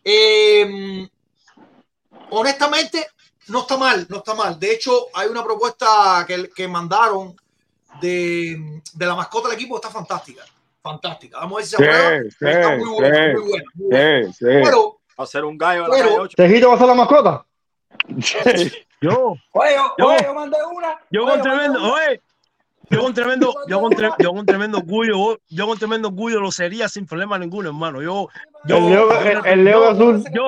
Eh, 0.03 1.07
honestamente, 2.31 3.07
no 3.47 3.61
está 3.61 3.77
mal, 3.77 4.05
no 4.09 4.17
está 4.17 4.33
mal. 4.33 4.59
De 4.59 4.73
hecho, 4.73 5.07
hay 5.13 5.29
una 5.29 5.43
propuesta 5.43 6.25
que, 6.27 6.49
que 6.55 6.67
mandaron 6.67 7.35
de, 8.01 8.81
de 8.93 9.05
la 9.05 9.15
mascota 9.15 9.47
del 9.47 9.57
equipo, 9.57 9.75
está 9.77 9.89
fantástica. 9.89 10.43
Fantástica. 10.89 11.39
Vamos 11.39 11.53
a 11.53 11.57
ver 11.57 11.65
si 11.65 11.69
se 11.71 11.77
Sí, 11.77 11.83
aprueba, 11.83 12.21
sí, 12.29 12.45
está 12.47 12.77
muy 12.77 12.89
buena, 12.89 13.15
sí, 13.15 13.33
muy 13.33 13.49
buena, 13.49 13.63
muy 13.73 13.87
buena. 13.89 14.23
sí, 14.27 14.33
sí. 14.33 14.45
Pero, 14.45 14.97
Va 15.17 15.23
a 15.23 15.27
ser 15.27 15.45
un 15.45 15.57
gallo 15.57 15.85
a 15.85 15.87
la 15.87 15.93
Pero- 15.95 16.07
calle 16.09 16.19
8. 16.19 16.33
¿Tejito 16.37 16.67
va 16.69 16.75
a 16.75 16.77
ser 16.77 16.87
la 16.87 16.93
mascota? 16.93 17.45
Yo, 19.01 19.35
Oye, 19.51 19.75
yo, 19.75 19.93
Yo- 19.97 20.07
oye, 20.07 20.19
yo 20.23 20.33
mandé 20.33 20.57
una. 20.71 20.99
yo 21.09 21.23
oye, 21.23 21.31
con 21.31 21.41
tremendo, 21.41 21.79
una. 21.79 21.93
oye, 21.93 22.21
yo 22.89 22.99
con 23.01 23.13
tremendo, 23.13 23.53
yo 23.67 23.79
con, 23.81 23.91
tre- 23.93 24.15
yo 24.19 24.31
con 24.33 24.45
tremendo 24.45 24.77
orgullo, 24.79 25.39
yo 25.49 25.67
con 25.67 25.77
tremendo 25.79 26.09
orgullo 26.09 26.39
lo 26.39 26.51
sería 26.51 26.87
sin 26.89 27.05
problema 27.05 27.37
ninguno, 27.39 27.69
hermano. 27.69 28.01
Yo, 28.01 28.27
yo, 28.65 28.77
El 28.77 28.89
Leo, 28.89 29.09
yo 29.09 29.21
el, 29.29 29.45
el 29.45 29.63
Leo 29.65 29.89
azul. 29.89 30.23
yo, 30.33 30.47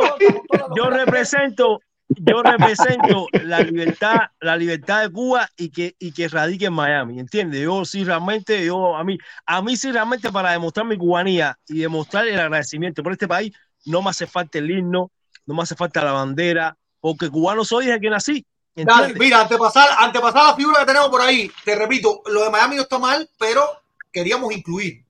yo 0.75 0.89
represento, 0.89 1.81
yo 2.09 2.41
represento 2.41 3.27
la 3.43 3.59
libertad, 3.59 4.19
la 4.39 4.55
libertad 4.55 5.03
de 5.03 5.11
Cuba 5.11 5.49
y 5.57 5.69
que, 5.69 5.95
y 5.99 6.11
que 6.11 6.27
radique 6.27 6.65
en 6.65 6.73
Miami, 6.73 7.19
¿entiendes? 7.19 7.61
Yo 7.61 7.83
sí 7.85 8.03
realmente, 8.03 8.65
yo 8.65 8.95
a 8.95 9.03
mí, 9.03 9.17
a 9.45 9.61
mí 9.61 9.75
sí 9.75 9.91
realmente 9.91 10.31
para 10.31 10.51
demostrar 10.51 10.85
mi 10.85 10.97
cubanía 10.97 11.57
y 11.67 11.79
demostrar 11.79 12.27
el 12.27 12.39
agradecimiento 12.39 13.03
por 13.03 13.11
este 13.11 13.27
país, 13.27 13.53
no 13.85 14.01
me 14.01 14.09
hace 14.09 14.25
falta 14.25 14.57
el 14.57 14.71
himno, 14.71 15.11
no 15.45 15.53
me 15.53 15.63
hace 15.63 15.75
falta 15.75 16.03
la 16.03 16.13
bandera, 16.13 16.77
porque 16.99 17.29
cubano 17.29 17.63
soy 17.63 17.87
desde 17.87 17.99
que 17.99 18.09
nací, 18.09 18.45
Dale, 18.75 19.15
mira, 19.15 19.41
antepasar, 19.41 19.89
antepasar 19.97 20.49
la 20.49 20.55
figura 20.55 20.79
que 20.81 20.85
tenemos 20.85 21.09
por 21.09 21.19
ahí, 21.19 21.51
te 21.65 21.73
repito, 21.73 22.21
lo 22.27 22.43
de 22.43 22.51
Miami 22.51 22.75
no 22.75 22.83
está 22.83 22.99
mal, 22.99 23.27
pero 23.39 23.65
queríamos 24.13 24.53
incluir. 24.53 25.03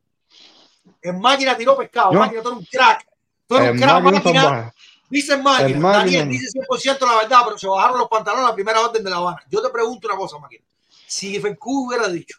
En 1.01 1.19
máquina 1.19 1.55
tiró 1.57 1.75
pescado, 1.75 2.13
Yo- 2.13 2.19
máquina, 2.19 2.41
tú 2.41 2.47
eres 2.47 2.59
un 2.59 2.65
crack. 2.65 3.05
Tú 3.45 3.57
eres 3.57 3.71
un 3.71 3.77
crack, 3.77 4.03
máquina 4.03 4.73
máquina. 5.09 5.35
salvaje. 5.35 5.63
Dice 5.65 5.73
El 5.75 5.79
máquina. 5.79 5.97
Daniel 6.19 6.29
dice 6.29 6.59
100% 6.59 6.99
la 7.07 7.15
verdad, 7.17 7.41
pero 7.45 7.57
se 7.57 7.67
bajaron 7.67 7.99
los 7.99 8.07
pantalones 8.09 8.45
a 8.45 8.49
la 8.49 8.55
primera 8.55 8.81
orden 8.81 9.03
de 9.03 9.09
La 9.09 9.17
Habana. 9.17 9.43
Yo 9.49 9.61
te 9.61 9.69
pregunto 9.69 10.07
una 10.07 10.17
cosa, 10.17 10.37
máquina. 10.37 10.63
Si 11.07 11.39
Fencú 11.39 11.87
hubiera 11.87 12.07
dicho, 12.09 12.37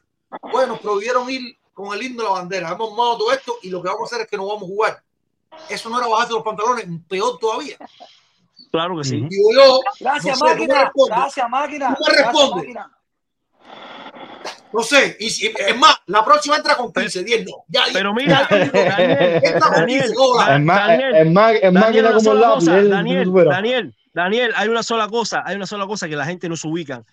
bueno, 0.53 0.74
nos 0.74 0.81
prohibieron 0.81 1.28
ir 1.31 1.57
con 1.73 1.95
el 1.97 2.03
himno 2.03 2.23
de 2.23 2.28
la 2.28 2.35
bandera, 2.35 2.70
hemos 2.70 2.90
armado 2.90 3.19
todo 3.19 3.32
esto 3.32 3.57
y 3.62 3.70
lo 3.70 3.81
que 3.82 3.89
vamos 3.89 4.03
a 4.03 4.05
hacer 4.15 4.24
es 4.24 4.31
que 4.31 4.36
no 4.36 4.47
vamos 4.47 4.65
a 4.65 4.66
jugar. 4.66 5.03
Eso 5.69 5.89
no 5.89 5.99
era 5.99 6.07
bajarse 6.09 6.32
los 6.35 6.43
pantalones, 6.43 6.86
peor 7.09 7.39
todavía. 7.39 7.77
Claro 8.70 8.99
que 8.99 9.05
sí. 9.05 9.23
Yo, 9.31 9.81
Gracias, 9.99 10.39
no 10.40 10.47
sé, 10.49 10.55
tú 10.57 10.61
me 10.62 10.69
máquina. 10.69 10.93
Gracias, 11.07 11.51
máquina. 11.51 11.95
Tú 11.97 12.05
me 12.07 12.12
Gracias, 12.12 12.27
respondes. 12.32 12.57
máquina. 12.57 12.97
No 14.73 14.82
sé, 14.82 15.16
y 15.19 15.31
si, 15.31 15.47
es 15.47 15.77
más, 15.78 15.97
la 16.07 16.24
próxima 16.24 16.57
entra 16.57 16.77
con 16.77 16.93
15, 16.93 17.24
10 17.24 17.47
no. 17.47 17.65
Ya, 17.69 17.82
Pero 17.93 18.12
mira, 18.15 18.47
Daniel, 18.51 19.40
Daniel, 19.43 20.03
15, 20.03 20.15
hola. 20.19 20.55
Es 20.57 20.61
ma- 20.62 20.86
Daniel, 23.51 23.95
Daniel, 24.15 24.53
hay 24.57 24.69
una 24.69 24.82
sola 24.82 25.09
cosa, 25.09 25.43
hay 25.47 25.57
una 25.57 25.66
sola 25.66 25.86
cosa 25.86 26.09
que 26.09 26.16
la 26.16 26.24
gente 26.27 26.49
no 26.49 26.57
se 26.57 26.69
ubican 26.69 27.05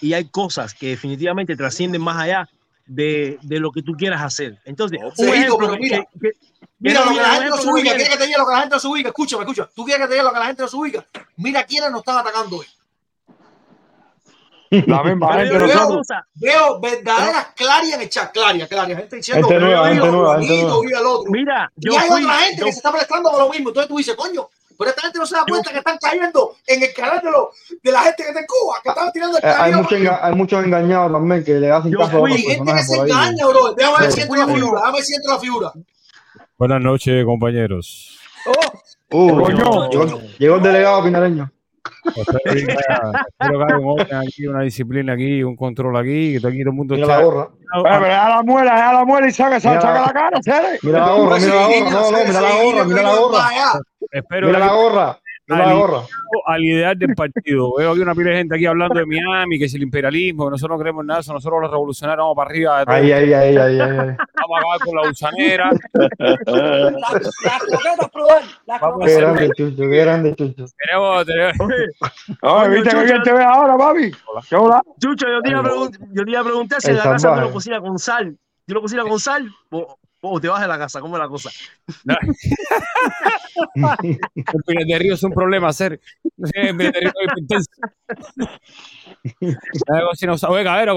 y 0.00 0.14
hay 0.14 0.24
cosas 0.28 0.74
que 0.74 0.88
definitivamente 0.88 1.54
trascienden 1.56 2.00
más 2.02 2.16
allá 2.16 2.48
de, 2.86 3.38
de 3.42 3.60
lo 3.60 3.70
que 3.72 3.82
tú 3.82 3.92
quieras 3.92 4.22
hacer. 4.22 4.58
Entonces, 4.64 4.98
un 5.16 5.28
ejemplo 5.28 5.58
pero 5.58 5.76
mira, 5.78 6.04
que- 6.20 6.30
que- 6.30 6.36
Mira 6.78 7.00
que 7.02 7.06
lo 7.06 7.14
que 7.14 7.20
la 7.20 7.28
gente 7.34 7.48
no 7.50 7.56
se 7.58 7.68
ubica. 7.68 7.82
viene. 7.82 7.96
¿Quieres 7.96 8.08
que 8.08 8.16
te 8.18 8.26
diga 8.26 8.38
lo 8.38 8.46
que 8.46 8.52
la 8.54 8.60
gente 8.60 8.74
no 8.74 8.80
se 8.80 8.88
ubica? 8.88 9.08
Escúchame, 9.10 9.42
escucha. 9.42 9.70
¿Tú 9.74 9.84
quieres 9.84 10.02
que 10.02 10.08
te 10.08 10.14
diga 10.14 10.24
lo 10.24 10.32
que 10.32 10.38
la 10.40 10.46
gente 10.46 10.62
no 10.62 10.68
se 10.68 10.76
ubica? 10.76 11.06
Mira 11.36 11.64
quiénes 11.64 11.90
nos 11.92 12.00
están 12.00 12.18
atacando 12.18 12.56
hoy. 12.56 12.66
La 14.86 15.02
misma 15.04 15.32
gente 15.34 15.56
una 15.56 15.66
nosotros. 15.74 16.06
Veo 16.34 16.80
verdaderas 16.80 17.46
clarias 17.54 17.94
en 17.94 18.00
el 18.02 18.08
chat. 18.08 18.32
Claria, 18.32 18.66
claria. 18.66 18.96
Gente 18.96 19.16
diciendo 19.16 19.46
Gente 19.48 19.60
que 19.60 19.66
nueva, 19.66 19.88
gente 19.88 20.06
nueva, 20.10 20.36
el 20.36 21.06
otro. 21.06 21.30
Mira, 21.30 21.70
yo 21.76 21.92
y 21.92 21.96
hay 21.96 22.08
fui, 22.08 22.24
otra 22.24 22.38
gente 22.38 22.56
yo- 22.60 22.64
que 22.66 22.72
se 22.72 22.78
está 22.78 22.92
prestando 22.92 23.30
por 23.30 23.40
lo 23.40 23.50
mismo. 23.50 23.68
Entonces 23.68 23.88
tú 23.88 23.96
dices, 23.98 24.14
coño, 24.14 24.48
pero 24.78 24.90
esta 24.90 25.02
gente 25.02 25.18
no 25.18 25.26
se 25.26 25.36
da 25.36 25.44
cuenta 25.46 25.70
que 25.70 25.78
están 25.78 25.98
cayendo 26.00 26.56
en 26.66 26.82
el 26.82 26.92
canal 26.94 27.20
de, 27.22 27.30
los 27.30 27.46
de 27.82 27.92
la 27.92 28.00
gente 28.00 28.22
que 28.22 28.28
está 28.30 28.40
en 28.40 28.46
Cuba, 28.46 28.76
que 28.82 28.88
están 28.88 29.12
tirando 29.12 29.38
el 29.38 29.44
Eh, 29.44 29.48
hay, 29.58 29.72
mucho 29.74 29.96
enga- 29.96 30.18
hay 30.22 30.34
muchos 30.34 30.64
engañados 30.64 31.12
también 31.12 31.44
que 31.44 31.52
le 31.54 31.70
hacen 31.70 31.92
Yo 31.92 31.98
caso 31.98 32.16
a 32.16 32.20
fui- 32.20 32.32
otros 32.32 32.36
Hay 32.48 32.56
gente 32.56 32.72
que 32.72 32.82
se 32.82 32.96
engaña, 32.96 33.46
bro. 33.46 33.74
Déjame 33.74 33.98
ver 33.98 34.12
si 34.12 34.20
entra 34.22 34.38
la 34.38 34.46
figura. 34.54 34.80
Déjame 34.80 34.92
ver 34.96 35.04
si 35.04 35.14
entra 35.14 35.32
la 35.34 35.38
figura. 35.40 35.72
Buenas 36.58 36.80
noches, 36.80 37.24
compañeros. 37.24 38.18
Uh, 39.10 39.28
Coño. 39.42 39.88
llegó, 39.90 40.20
llegó 40.38 40.56
el 40.56 40.62
delegado 40.62 41.04
pinareño. 41.04 41.52
Espero 42.04 42.38
que 42.44 42.50
haya, 42.50 43.12
espero 43.38 43.58
que 43.58 43.64
haya 43.64 43.78
un 43.78 44.00
orden 44.00 44.16
aquí, 44.18 44.46
una 44.46 44.62
disciplina 44.62 45.12
aquí, 45.14 45.42
un 45.42 45.56
control 45.56 45.96
aquí, 45.96 46.32
que 46.34 46.40
todo 46.40 46.48
aquí 46.50 46.60
todo 46.60 46.70
el 46.70 46.76
mundo 46.76 46.94
Mira 46.94 47.06
la 47.06 47.22
gorra. 47.22 47.48
Deja 47.74 48.28
la 48.28 48.42
muela, 48.42 48.74
deja 48.74 48.92
la 48.92 49.04
muela 49.04 49.28
y 49.28 49.32
saca, 49.32 49.60
saca, 49.60 49.70
Mira- 49.76 49.80
saca 49.82 50.06
la 50.06 50.12
cara, 50.12 50.42
¿sabes? 50.42 50.84
Mira 50.84 50.98
la 50.98 51.12
gorra, 51.12 51.38
mira 51.38 51.54
la 51.54 51.66
gorra. 51.66 51.90
No, 51.90 52.10
no, 52.10 52.18
mira 52.26 52.40
la 52.40 52.62
gorra, 52.62 52.84
mira 52.84 53.02
la 53.02 53.14
gorra. 53.16 53.48
Espero 54.10 54.46
Mira 54.48 54.58
la 54.58 54.72
gorra. 54.74 55.18
La 55.46 55.84
al, 56.46 56.64
ideal 56.64 56.96
del 56.96 57.14
partido. 57.14 57.74
Veo 57.76 57.92
aquí 57.92 58.00
una 58.00 58.14
pila 58.14 58.30
de 58.30 58.36
gente 58.36 58.54
aquí 58.54 58.64
hablando 58.64 58.94
de 58.94 59.04
Miami, 59.06 59.58
que 59.58 59.64
es 59.64 59.74
el 59.74 59.82
imperialismo, 59.82 60.44
que 60.44 60.52
nosotros 60.52 60.78
no 60.78 60.82
queremos 60.82 61.02
en 61.02 61.08
nada, 61.08 61.20
nosotros 61.26 61.60
los 61.62 61.70
revolucionarios 61.70 62.22
vamos 62.22 62.36
para 62.36 62.50
arriba. 62.50 62.78
de 62.78 62.84
todo. 62.86 62.94
Ahí, 62.94 63.12
ahí, 63.12 63.32
ahí, 63.32 63.56
ahí, 63.56 63.80
ahí. 63.80 63.80
ahí. 63.80 63.96
Vamos 63.98 64.56
a 64.56 64.58
acabar 64.58 64.80
con 64.80 64.96
la 64.96 65.08
gusanera. 65.08 65.70
Las 68.66 69.16
grande, 69.16 69.50
Chucho, 69.56 69.82
qué 69.82 69.96
grande, 69.96 70.34
Chucho. 70.36 70.64
Tenemos, 70.76 71.26
¿viste 72.70 72.90
que 72.90 73.04
bien 73.04 73.22
te 73.22 73.32
ves 73.32 73.44
ahora, 73.44 73.76
papi? 73.76 74.12
¿Qué 74.48 74.56
hola? 74.56 74.80
Chucho, 75.00 75.26
yo 75.28 75.42
te 75.42 75.50
iba 75.50 75.60
a 75.60 75.62
preguntar, 75.64 76.00
yo 76.12 76.24
te 76.24 76.30
iba 76.30 76.40
a 76.40 76.44
preguntar 76.44 76.80
si 76.80 76.92
la 76.92 77.02
casa 77.02 77.18
salvaje. 77.18 77.42
lo 77.42 77.52
cocinas 77.52 77.80
con 77.80 77.98
sal. 77.98 78.38
¿Tú 78.66 78.74
lo 78.74 78.80
cocinas 78.80 79.06
con 79.06 79.18
sal? 79.18 79.50
O, 80.24 80.40
te 80.40 80.46
vas 80.48 80.60
de 80.60 80.68
la 80.68 80.78
casa, 80.78 81.00
¿cómo 81.00 81.16
es 81.16 81.20
la 81.22 81.28
cosa? 81.28 81.50
el 83.74 84.62
Pinar 84.66 84.84
de 84.86 84.98
Río 84.98 85.14
es 85.14 85.22
un 85.24 85.32
problema 85.32 85.68
hacer. 85.68 86.00
No 86.36 86.46
sé, 86.46 86.60
el 86.60 86.76
Pinar 86.76 86.92
de 86.92 87.00
Río 87.00 87.10
es 87.20 87.38
intenso. 87.38 87.70
Algo 89.88 90.10
así 90.12 90.26
no 90.26 90.38
sabe. 90.38 90.54
Oye, 90.54 90.64
cabero, 90.64 90.94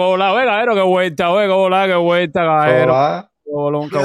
qué 0.75 0.81
vuelta, 0.83 1.31
oye, 1.31 1.69
la, 1.69 1.87
qué 1.87 1.95
vuelta, 1.95 2.45
cabero. 2.45 3.27
Vuelta. 3.45 3.99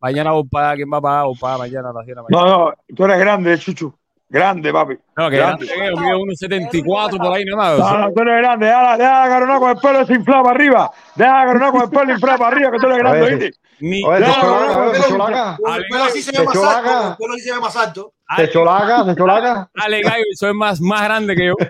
Mañana 0.00 0.32
vos 0.32 0.46
pagas, 0.50 0.74
¿quién 0.74 0.88
va 0.90 1.20
a? 1.20 1.24
Vos 1.24 1.38
pagas 1.38 1.60
mañana 1.60 1.90
a 1.90 1.92
las 1.92 2.04
10 2.04 2.16
de 2.16 2.22
la 2.22 2.22
mañana. 2.28 2.50
No, 2.52 2.64
no, 2.70 2.74
tú 2.96 3.04
eres 3.04 3.18
grande, 3.20 3.58
Chuchu. 3.58 3.94
Grande, 4.28 4.72
papi. 4.72 4.94
No, 5.16 5.30
que 5.30 5.36
Grande. 5.36 5.66
grande, 5.66 5.66
que 5.66 5.90
yo 5.90 5.96
mido 6.00 6.18
1.74 6.18 7.18
por 7.18 7.32
ahí 7.34 7.44
nada 7.44 7.76
No, 7.76 7.84
más. 7.84 8.00
no, 8.00 8.12
tú 8.12 8.22
eres 8.22 8.38
grande. 8.38 8.66
Deja, 8.66 8.82
la- 8.82 8.96
deja 8.96 9.20
la 9.20 9.28
carona 9.28 9.58
con 9.60 9.70
el 9.70 9.76
pelo 9.76 9.98
desinflado 10.00 10.42
para 10.42 10.54
arriba. 10.56 10.90
Deja 11.14 11.32
la 11.38 11.44
carona 11.52 11.70
con 11.70 11.82
el 11.82 11.90
pelo 11.90 12.12
inflado 12.12 12.38
para 12.38 12.56
arriba, 12.56 12.70
que 12.72 12.78
tú 12.78 12.86
eres 12.86 12.98
grande, 12.98 13.22
Oye, 13.22 13.52
Ni 13.82 14.00
Oye, 14.04 14.20
te 14.20 14.26
No, 14.26 14.32
echó 14.32 14.46
no, 14.46 14.60
la 14.60 14.66
no, 14.66 14.72
cara, 14.74 14.92
te 14.92 14.98
no, 14.98 15.04
echó 15.04 15.18
la 15.18 15.26
cara. 15.26 15.56
Con 15.60 15.74
el 15.74 15.84
pelo 15.88 16.04
así 16.04 16.22
se 16.22 16.30
ve 16.30 16.38
Te 16.38 16.44
más 16.44 16.54
echó 16.54 16.64
la 16.64 16.78
alto. 16.78 17.16
Pelo 17.18 17.34
así 17.34 17.42
se 17.42 17.52
ve 17.52 17.60
más 17.60 17.76
alto. 17.76 18.14
Cara. 18.28 19.70
Ale 19.74 20.02
Gallo, 20.02 20.24
soy 20.36 20.54
más, 20.54 20.80
más 20.80 21.02
grande 21.02 21.34
que 21.34 21.46
yo. 21.46 21.54
Oye, 21.54 21.68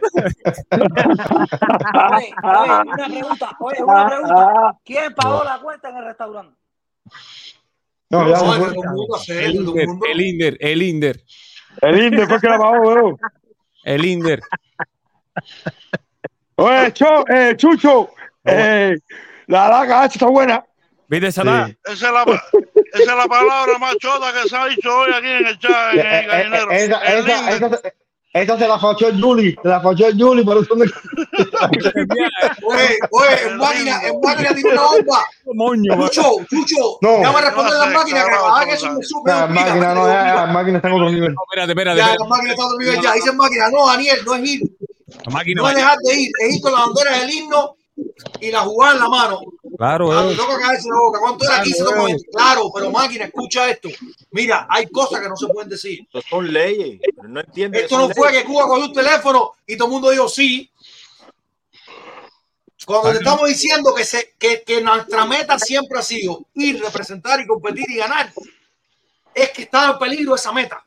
oye, 2.43 2.83
una 2.83 3.07
pregunta. 3.09 3.51
Oye, 3.61 3.83
una 3.83 4.07
pregunta. 4.09 4.77
¿Quién 4.85 5.15
pagó 5.15 5.43
la 5.43 5.59
cuenta 5.61 5.89
en 5.89 5.97
el 5.97 6.05
restaurante? 6.05 6.57
No, 8.11 8.29
ya 8.29 8.37
No, 8.43 8.55
el 9.35 10.21
Inder, 10.21 10.57
el 10.61 10.83
Inder, 10.83 11.21
el 11.81 11.99
Inder, 12.03 12.29
fue 12.29 12.41
que 12.41 12.49
la 12.49 12.59
pagó, 12.59 12.81
weón. 12.89 13.17
el 13.85 14.05
Inder. 14.05 14.41
Oye, 16.57 16.93
Cho, 16.93 17.25
eh, 17.27 17.57
Chucho, 17.57 18.11
eh, 18.45 18.97
la 19.47 19.69
laga 19.69 20.05
esta 20.05 20.15
está 20.17 20.27
buena. 20.27 20.63
¿Viste 21.13 21.27
esa 21.29 21.41
es, 21.43 21.47
la, 21.47 21.77
esa 21.85 22.11
es 22.95 23.07
la 23.07 23.27
palabra 23.27 23.77
más 23.79 23.97
chota 23.99 24.33
que 24.33 24.49
se 24.49 24.57
ha 24.57 24.67
dicho 24.67 24.89
hoy 24.97 25.11
aquí 25.15 25.27
en 25.29 25.47
el 25.47 25.59
chat, 25.59 25.93
en 25.95 25.99
Eh, 26.01 26.19
el 26.21 26.25
eh, 26.25 26.27
gallinero. 26.27 26.71
eh, 26.73 26.85
Esa, 26.85 26.99
El 27.01 27.19
esa, 27.29 27.55
Inder. 27.57 27.71
esa, 27.75 27.93
esa 28.35 28.59
se 28.59 28.67
la 28.69 28.79
fachó 28.79 29.09
el 29.09 29.21
Juli, 29.21 29.55
se 29.63 29.69
la 29.69 29.81
fachó 29.83 30.07
el 30.07 30.19
Juli, 30.23 30.43
por 30.43 30.57
eso 30.57 30.75
me... 30.75 30.87
Oye, 32.65 32.99
oye, 33.11 33.43
en 33.47 33.57
máquina, 33.59 34.01
en 34.07 34.21
máquina 34.21 34.55
tiene 34.55 34.71
una 34.73 34.83
bomba. 34.83 35.25
Moño. 35.55 36.09
Chucho, 36.09 36.23
Chucho, 36.49 36.99
No. 37.03 37.11
déjame 37.19 37.41
responder 37.43 37.73
No 37.75 37.79
las 37.85 37.93
máquinas 37.93 38.25
que 38.25 38.31
la 38.31 38.61
que 38.61 38.67
no 38.67 38.73
eso 38.73 38.87
sé. 38.87 38.93
me 38.93 39.03
sube. 39.05 39.31
La 39.31 39.47
máquina 39.47 39.95
no, 39.95 40.07
ya, 40.09 40.35
la 40.35 40.47
máquina 40.47 40.77
está 40.79 40.89
en 40.89 40.95
otro 40.95 41.11
nivel. 41.11 41.35
No, 41.35 41.41
espérate, 41.51 41.73
espérate, 41.73 41.99
Ya, 41.99 42.05
espérate. 42.05 42.23
la 42.23 42.29
máquina 42.29 42.51
está 42.53 42.63
a 42.63 42.67
otro 42.67 42.79
nivel 42.79 43.01
ya. 43.03 43.13
Dicen 43.13 43.37
máquina, 43.37 43.69
no, 43.71 43.87
Daniel, 43.87 44.19
no 44.25 44.35
es 44.35 44.49
ir. 44.49 44.61
La 45.27 45.31
máquina 45.33 45.61
No 45.63 45.69
es 45.69 45.77
dejar 45.77 45.99
de 45.99 46.15
ir, 46.21 46.31
es 46.41 46.55
ir 46.57 46.63
con 46.63 46.73
la 46.73 46.81
bandera 46.87 47.19
del 47.19 47.31
himno 47.31 47.77
y 48.41 48.51
la 48.51 48.61
jugada 48.61 48.95
en 48.95 48.99
la 49.01 49.09
mano. 49.09 49.41
Claro, 49.77 50.13
Ah, 50.13 50.29
eh. 50.31 50.37
toca 50.37 50.59
caerse 50.59 50.89
la 50.89 50.97
boca. 51.01 51.19
¿Cuánto 51.21 51.45
era? 51.45 51.63
15 51.63 51.79
Claro, 51.79 51.91
toma 51.95 52.05
20. 52.07 52.25
Claro, 52.33 52.71
pero 52.75 52.91
máquina, 52.91 53.25
escucha 53.25 53.71
esto. 53.71 53.89
Mira, 54.31 54.67
hay 54.71 54.87
cosas 54.89 55.21
que 55.21 55.29
no 55.29 55.37
se 55.37 55.47
pueden 55.49 55.69
decir. 55.71 56.01
Estos 56.03 56.25
son 56.29 56.53
leyes. 56.53 57.01
pero 57.17 57.29
no 57.29 57.41
entienden 57.41 57.81
que 57.81 57.85
Esto 57.85 57.99
no 57.99 58.11
fue 58.11 58.29
leyes. 58.31 58.43
que 58.45 58.49
Cuba 58.49 58.67
cogió 58.67 58.85
un 58.87 58.93
teléfono 58.93 59.53
y 59.67 59.77
todo 59.77 59.87
el 59.89 59.93
mundo 59.93 60.11
dijo 60.11 60.29
sí. 60.29 60.71
Cuando 62.85 63.13
te 63.13 63.19
estamos 63.19 63.49
diciendo 63.49 63.95
que, 63.95 64.05
se, 64.05 64.35
que, 64.39 64.63
que 64.65 64.81
nuestra 64.81 65.25
meta 65.25 65.57
siempre 65.59 65.99
ha 66.01 66.03
sido 66.03 66.47
ir, 66.55 66.81
representar 66.83 67.41
y 67.41 67.47
competir 67.47 67.89
y 67.89 67.97
ganar, 67.97 68.33
es 69.35 69.51
que 69.51 69.63
está 69.63 69.91
en 69.93 69.99
peligro 69.99 70.35
esa 70.35 70.53
meta. 70.53 70.85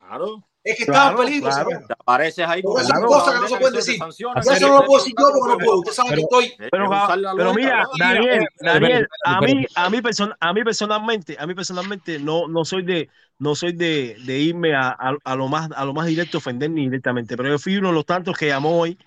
Claro. 0.00 0.42
Es 0.62 0.76
que 0.76 0.82
estaba 0.82 1.10
en 1.10 1.14
Claro, 1.14 1.24
peligro. 1.28 1.48
claro. 1.50 1.70
Te 1.86 1.92
apareces 1.94 2.46
ahí 2.46 2.62
con 2.62 2.82
logo, 2.86 3.06
cosas 3.06 3.34
que 3.34 3.40
no 3.40 3.48
se 3.48 3.56
pueden 3.56 3.74
decir. 3.74 3.98
Por 3.98 4.08
eso 4.52 4.68
no 4.68 4.74
lo 4.74 4.84
puedo 4.84 4.98
decir 5.02 5.14
yo 5.18 5.26
porque 5.32 5.52
no 5.52 5.58
puedo. 5.58 5.78
Usted 5.78 5.92
sabe 5.92 6.14
que 6.16 6.20
estoy. 6.20 6.52
Pero, 6.70 6.90
pero 7.36 7.54
mira. 7.54 7.84
Daniel, 7.98 8.46
Daniel, 8.60 9.08
a 9.24 9.40
mí, 9.40 9.66
a 9.74 9.90
mí, 9.90 9.98
person- 10.02 10.36
a 10.38 10.52
mí 10.52 10.62
personalmente, 10.62 11.36
a 11.38 11.46
mí 11.46 11.54
personalmente 11.54 12.18
no, 12.18 12.46
no 12.46 12.64
soy 12.66 12.82
de, 12.82 13.08
no 13.38 13.54
soy 13.54 13.72
de, 13.72 14.16
de 14.26 14.38
irme 14.38 14.74
a, 14.74 14.88
a- 14.90 15.16
a 15.24 15.34
lo 15.34 15.48
más, 15.48 15.70
a 15.74 15.84
lo 15.86 15.94
más 15.94 16.06
directo, 16.06 16.38
ofender 16.38 16.70
ni 16.70 16.84
directamente. 16.84 17.38
Pero 17.38 17.48
yo 17.48 17.58
fui 17.58 17.76
uno 17.78 17.88
de 17.88 17.94
los 17.94 18.04
tantos 18.04 18.36
que 18.36 18.48
llamó 18.48 18.80
hoy 18.80 18.98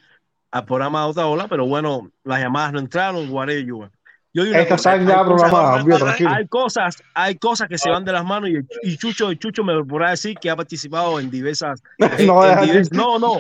al 0.50 0.66
programa 0.66 1.04
de 1.04 1.10
otra 1.10 1.28
ola, 1.28 1.48
pero 1.48 1.68
bueno, 1.68 2.10
las 2.24 2.40
llamadas 2.42 2.74
no 2.74 2.80
entraron, 2.80 3.28
you 3.28 3.78
want. 3.78 3.94
Yo 4.34 4.44
digo 4.44 4.56
una 4.56 4.64
Esta 4.64 4.76
cosa, 4.78 4.96
está 4.96 5.06
ya 5.12 5.20
hay 5.20 5.26
cosas, 5.26 5.50
programada, 5.50 5.84
olvídate, 5.84 6.04
tranquilo. 6.06 6.30
hay 6.32 6.48
cosas, 6.48 7.04
hay 7.14 7.36
cosas 7.38 7.70
que 7.70 7.78
se 7.78 7.90
van 7.90 8.04
de 8.04 8.12
las 8.12 8.26
manos 8.26 8.50
y, 8.50 8.58
y 8.82 8.98
Chucho, 8.98 9.32
Chucho 9.36 9.64
me 9.64 9.84
podrá 9.84 10.10
decir 10.10 10.36
que 10.40 10.50
ha 10.50 10.56
participado 10.56 11.20
en 11.20 11.30
diversas, 11.30 11.84
en- 12.00 12.26
No, 12.28 12.44
en 12.44 12.50
deja 12.50 12.62
divers- 12.64 12.92
no, 12.92 13.20
no. 13.20 13.38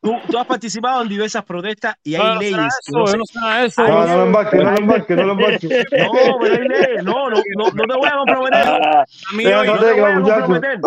Tú, 0.00 0.14
tú 0.30 0.38
has 0.38 0.46
participado 0.46 1.02
en 1.02 1.08
diversas 1.08 1.44
protestas 1.44 1.96
y 2.04 2.14
hay 2.14 2.22
No, 2.22 2.34
no 2.34 2.40
leyes 2.40 2.56
que 2.56 2.90
eso, 2.92 2.98
no 2.98 3.04
no 3.40 3.56
eso. 3.64 3.82
No, 3.82 4.06
no 4.06 4.16
lo 4.16 4.22
embarque, 4.26 4.56
no 4.58 4.70
lo 4.70 4.76
embarque, 4.78 5.16
no 5.16 5.22
lo 5.24 5.32
embarque. 5.32 5.66
no, 5.66 6.12
pero 6.40 6.54
hay 6.54 6.68
leyes, 6.68 7.04
no, 7.04 7.30
no, 7.30 7.36
no, 7.56 7.70
no 7.72 7.84
te 7.84 7.96
voy 7.96 8.08
a 8.08 8.12
comprometer. 8.18 8.68
A 8.68 9.04
mí 9.34 9.44
hoy, 9.46 9.66
No 9.66 9.78
te 9.80 9.92
voy 10.00 10.10
a 10.12 10.14
comprometer. 10.14 10.78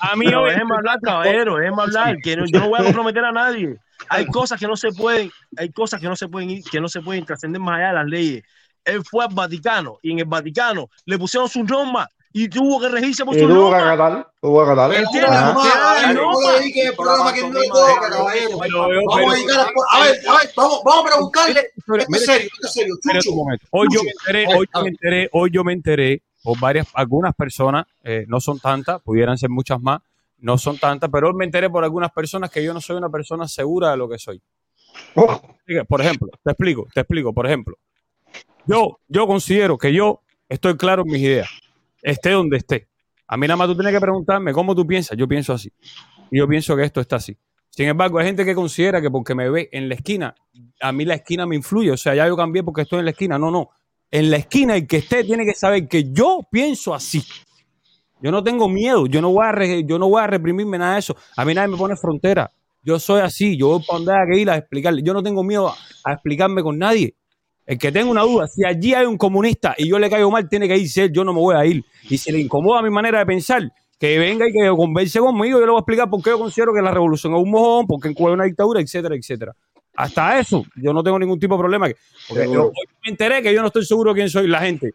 a 0.00 0.16
mí 0.16 0.26
hoy, 0.34 0.50
déjeme 0.50 0.74
hablar, 0.76 1.00
caballero, 1.02 1.56
déjeme 1.56 1.82
hablar, 1.82 2.16
que 2.22 2.36
no- 2.36 2.44
yo 2.46 2.60
no 2.60 2.68
voy 2.68 2.80
a 2.80 2.84
comprometer 2.84 3.24
a 3.24 3.32
nadie. 3.32 3.76
Hay 4.08 4.26
cosas 4.26 4.60
que 4.60 4.66
no 4.68 4.76
se 4.76 4.92
pueden, 4.92 5.30
hay 5.58 5.70
cosas 5.72 6.00
que 6.00 6.06
no 6.06 6.14
se 6.14 6.28
pueden 6.28 6.50
ir, 6.50 6.62
que 6.70 6.80
no 6.80 6.88
se 6.88 7.00
pueden 7.00 7.24
trascender 7.24 7.60
más 7.60 7.76
allá 7.78 7.88
de 7.88 7.94
las 7.94 8.06
leyes. 8.06 8.44
Él 8.84 9.02
fue 9.04 9.24
al 9.24 9.34
Vaticano 9.34 9.98
y 10.02 10.12
en 10.12 10.18
el 10.20 10.24
Vaticano 10.24 10.88
le 11.04 11.18
pusieron 11.18 11.48
sus 11.48 11.64
normas 11.64 12.08
y 12.32 12.48
tuvo 12.48 12.80
que 12.80 12.88
regirse 12.88 13.24
por 13.24 13.36
Y 13.36 13.40
sus 13.40 13.48
tuvo 13.48 13.70
que 13.70 13.76
acatar, 13.76 14.30
tuvo 14.40 14.64
que 14.64 14.70
acatar. 14.72 14.94
¿Entiendes? 14.94 15.30
una 15.30 15.38
Ajá. 15.40 15.52
Que 15.62 15.68
llamada, 15.68 15.98
hagan 15.98 16.04
a 16.04 16.08
ver, 16.08 16.16
no 16.16 16.30
a 19.90 20.00
ver, 20.00 20.20
a 20.28 20.38
ver, 20.38 20.50
vamos, 20.56 20.80
vamos 20.84 21.04
a 21.04 21.08
preguntarle. 21.08 21.66
pero- 21.86 22.02
Esto 22.02 22.16
es 22.16 22.24
serio, 22.24 22.48
esto 22.54 22.66
es 22.66 22.72
serio. 22.72 22.94
Chucho. 23.20 23.30
Hoy 23.70 23.88
yo 23.92 24.02
me 24.02 24.10
enteré, 24.10 24.46
hoy 24.54 24.66
yo 24.74 24.82
me 24.82 24.88
enteré, 24.88 25.28
hoy 25.32 25.50
yo 25.52 25.64
me 25.64 25.72
enteré 25.72 26.22
por 26.42 26.58
varias, 26.58 26.86
algunas 26.94 27.34
personas, 27.34 27.86
eh, 28.04 28.24
no 28.28 28.40
son 28.40 28.58
tantas, 28.60 29.00
pudieran 29.02 29.36
ser 29.36 29.50
muchas 29.50 29.80
más, 29.80 30.00
no 30.38 30.56
son 30.56 30.78
tantas, 30.78 31.10
pero 31.12 31.28
hoy 31.28 31.34
me 31.34 31.44
enteré 31.44 31.68
por 31.68 31.84
algunas 31.84 32.10
personas 32.12 32.50
que 32.50 32.62
yo 32.64 32.72
no 32.72 32.80
soy 32.80 32.96
una 32.96 33.10
persona 33.10 33.46
segura 33.46 33.90
de 33.90 33.96
lo 33.98 34.08
que 34.08 34.18
soy. 34.18 34.40
Oh, 35.14 35.40
Por 35.88 36.00
ejemplo, 36.00 36.28
te 36.42 36.50
explico, 36.50 36.86
te 36.94 37.00
explico, 37.00 37.32
por 37.32 37.46
ejemplo, 37.46 37.76
yo, 38.66 38.98
yo 39.08 39.26
considero 39.26 39.76
que 39.78 39.92
yo 39.92 40.22
estoy 40.48 40.76
claro 40.76 41.02
en 41.06 41.12
mis 41.12 41.22
ideas, 41.22 41.48
esté 42.02 42.30
donde 42.30 42.56
esté. 42.58 42.88
A 43.26 43.36
mí 43.36 43.46
nada 43.46 43.56
más 43.56 43.68
tú 43.68 43.74
tienes 43.74 43.92
que 43.92 44.00
preguntarme 44.00 44.52
cómo 44.52 44.74
tú 44.74 44.86
piensas, 44.86 45.16
yo 45.16 45.28
pienso 45.28 45.52
así. 45.52 45.70
Y 46.30 46.38
yo 46.38 46.48
pienso 46.48 46.76
que 46.76 46.84
esto 46.84 47.00
está 47.00 47.16
así. 47.16 47.36
Sin 47.70 47.86
embargo, 47.86 48.18
hay 48.18 48.26
gente 48.26 48.44
que 48.44 48.54
considera 48.54 49.00
que 49.00 49.10
porque 49.10 49.34
me 49.34 49.48
ve 49.48 49.68
en 49.72 49.88
la 49.88 49.94
esquina, 49.94 50.34
a 50.80 50.92
mí 50.92 51.04
la 51.04 51.14
esquina 51.14 51.46
me 51.46 51.54
influye. 51.56 51.92
O 51.92 51.96
sea, 51.96 52.14
ya 52.14 52.26
yo 52.26 52.36
cambié 52.36 52.62
porque 52.64 52.82
estoy 52.82 52.98
en 52.98 53.04
la 53.04 53.12
esquina. 53.12 53.38
No, 53.38 53.50
no. 53.50 53.70
En 54.10 54.30
la 54.30 54.38
esquina 54.38 54.74
el 54.76 54.86
que 54.88 54.96
esté 54.98 55.22
tiene 55.22 55.44
que 55.44 55.54
saber 55.54 55.86
que 55.86 56.10
yo 56.12 56.40
pienso 56.50 56.92
así. 56.92 57.22
Yo 58.20 58.30
no 58.32 58.42
tengo 58.42 58.68
miedo, 58.68 59.06
yo 59.06 59.22
no 59.22 59.30
voy 59.30 59.46
a, 59.46 59.52
re- 59.52 59.84
yo 59.84 59.98
no 59.98 60.08
voy 60.08 60.20
a 60.20 60.26
reprimirme 60.26 60.76
nada 60.78 60.94
de 60.94 60.98
eso. 60.98 61.16
A 61.36 61.44
mí 61.44 61.54
nadie 61.54 61.68
me 61.68 61.76
pone 61.76 61.96
frontera. 61.96 62.50
Yo 62.82 62.98
soy 62.98 63.20
así, 63.20 63.56
yo 63.56 63.68
voy 63.68 63.84
para 63.86 63.98
donde 63.98 64.12
haya 64.12 64.22
que 64.30 64.38
ir 64.40 64.50
a 64.50 64.56
explicarle. 64.56 65.02
Yo 65.02 65.14
no 65.14 65.22
tengo 65.22 65.42
miedo 65.44 65.72
a 66.04 66.12
explicarme 66.12 66.62
con 66.62 66.76
nadie. 66.78 67.14
El 67.70 67.78
que 67.78 67.92
tenga 67.92 68.10
una 68.10 68.22
duda, 68.22 68.48
si 68.48 68.64
allí 68.64 68.94
hay 68.94 69.06
un 69.06 69.16
comunista 69.16 69.76
y 69.78 69.88
yo 69.88 69.96
le 70.00 70.10
caigo 70.10 70.28
mal, 70.28 70.48
tiene 70.48 70.66
que 70.66 70.76
irse 70.76 71.04
él, 71.04 71.12
yo 71.12 71.22
no 71.22 71.32
me 71.32 71.38
voy 71.38 71.54
a 71.54 71.64
ir. 71.64 71.84
Y 72.08 72.18
si 72.18 72.32
le 72.32 72.40
incomoda 72.40 72.82
mi 72.82 72.90
manera 72.90 73.20
de 73.20 73.26
pensar, 73.26 73.62
que 73.96 74.18
venga 74.18 74.48
y 74.48 74.52
que 74.52 74.68
converse 74.70 75.20
conmigo, 75.20 75.60
yo 75.60 75.66
le 75.66 75.70
voy 75.70 75.78
a 75.78 75.82
explicar 75.82 76.10
por 76.10 76.20
qué 76.20 76.30
yo 76.30 76.38
considero 76.40 76.74
que 76.74 76.82
la 76.82 76.90
revolución 76.90 77.32
es 77.32 77.40
un 77.40 77.48
mojón, 77.48 77.86
porque 77.86 78.08
en 78.08 78.14
Cuba 78.14 78.30
hay 78.30 78.34
una 78.34 78.44
dictadura, 78.46 78.80
etcétera, 78.80 79.14
etcétera. 79.14 79.54
Hasta 79.94 80.40
eso, 80.40 80.64
yo 80.74 80.92
no 80.92 81.04
tengo 81.04 81.16
ningún 81.16 81.38
tipo 81.38 81.54
de 81.54 81.60
problema. 81.60 81.86
Porque 82.28 82.52
yo, 82.52 82.72
me 83.04 83.10
enteré 83.12 83.40
que 83.40 83.54
yo 83.54 83.60
no 83.60 83.68
estoy 83.68 83.84
seguro 83.84 84.14
quién 84.14 84.28
soy. 84.28 84.48
La 84.48 84.58
gente, 84.62 84.94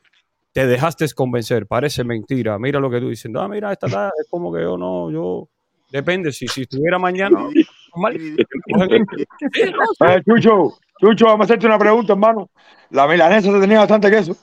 te 0.52 0.68
dejaste 0.68 1.08
convencer, 1.16 1.68
parece 1.68 2.04
mentira. 2.04 2.60
Mira 2.60 2.82
lo 2.82 2.90
que 2.90 3.00
tú 3.00 3.08
diciendo. 3.08 3.40
Ah, 3.40 3.48
mira, 3.48 3.72
esta 3.72 3.88
ta- 3.88 4.12
es 4.20 4.28
como 4.30 4.52
que 4.52 4.62
yo 4.62 4.78
no, 4.78 5.10
yo. 5.12 5.48
Depende, 5.90 6.34
si, 6.34 6.46
si 6.50 6.64
estuviera 6.64 7.00
mañana, 7.00 7.40
Chucho, 10.28 10.74
Chucho, 11.00 11.26
vamos 11.26 11.42
a 11.42 11.46
hacerte 11.46 11.68
una 11.68 11.78
pregunta, 11.78 12.14
hermano. 12.14 12.50
La 12.90 13.08
milanesa 13.08 13.52
te 13.52 13.60
tenía 13.60 13.80
bastante 13.80 14.10
queso. 14.10 14.36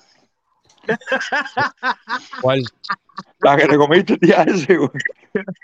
¿Cuál? 2.42 2.62
La 3.40 3.56
que 3.56 3.66
te 3.66 3.76
comiste 3.76 4.14
el 4.14 4.18
día 4.20 4.42
ese, 4.42 4.76
güey. 4.76 4.90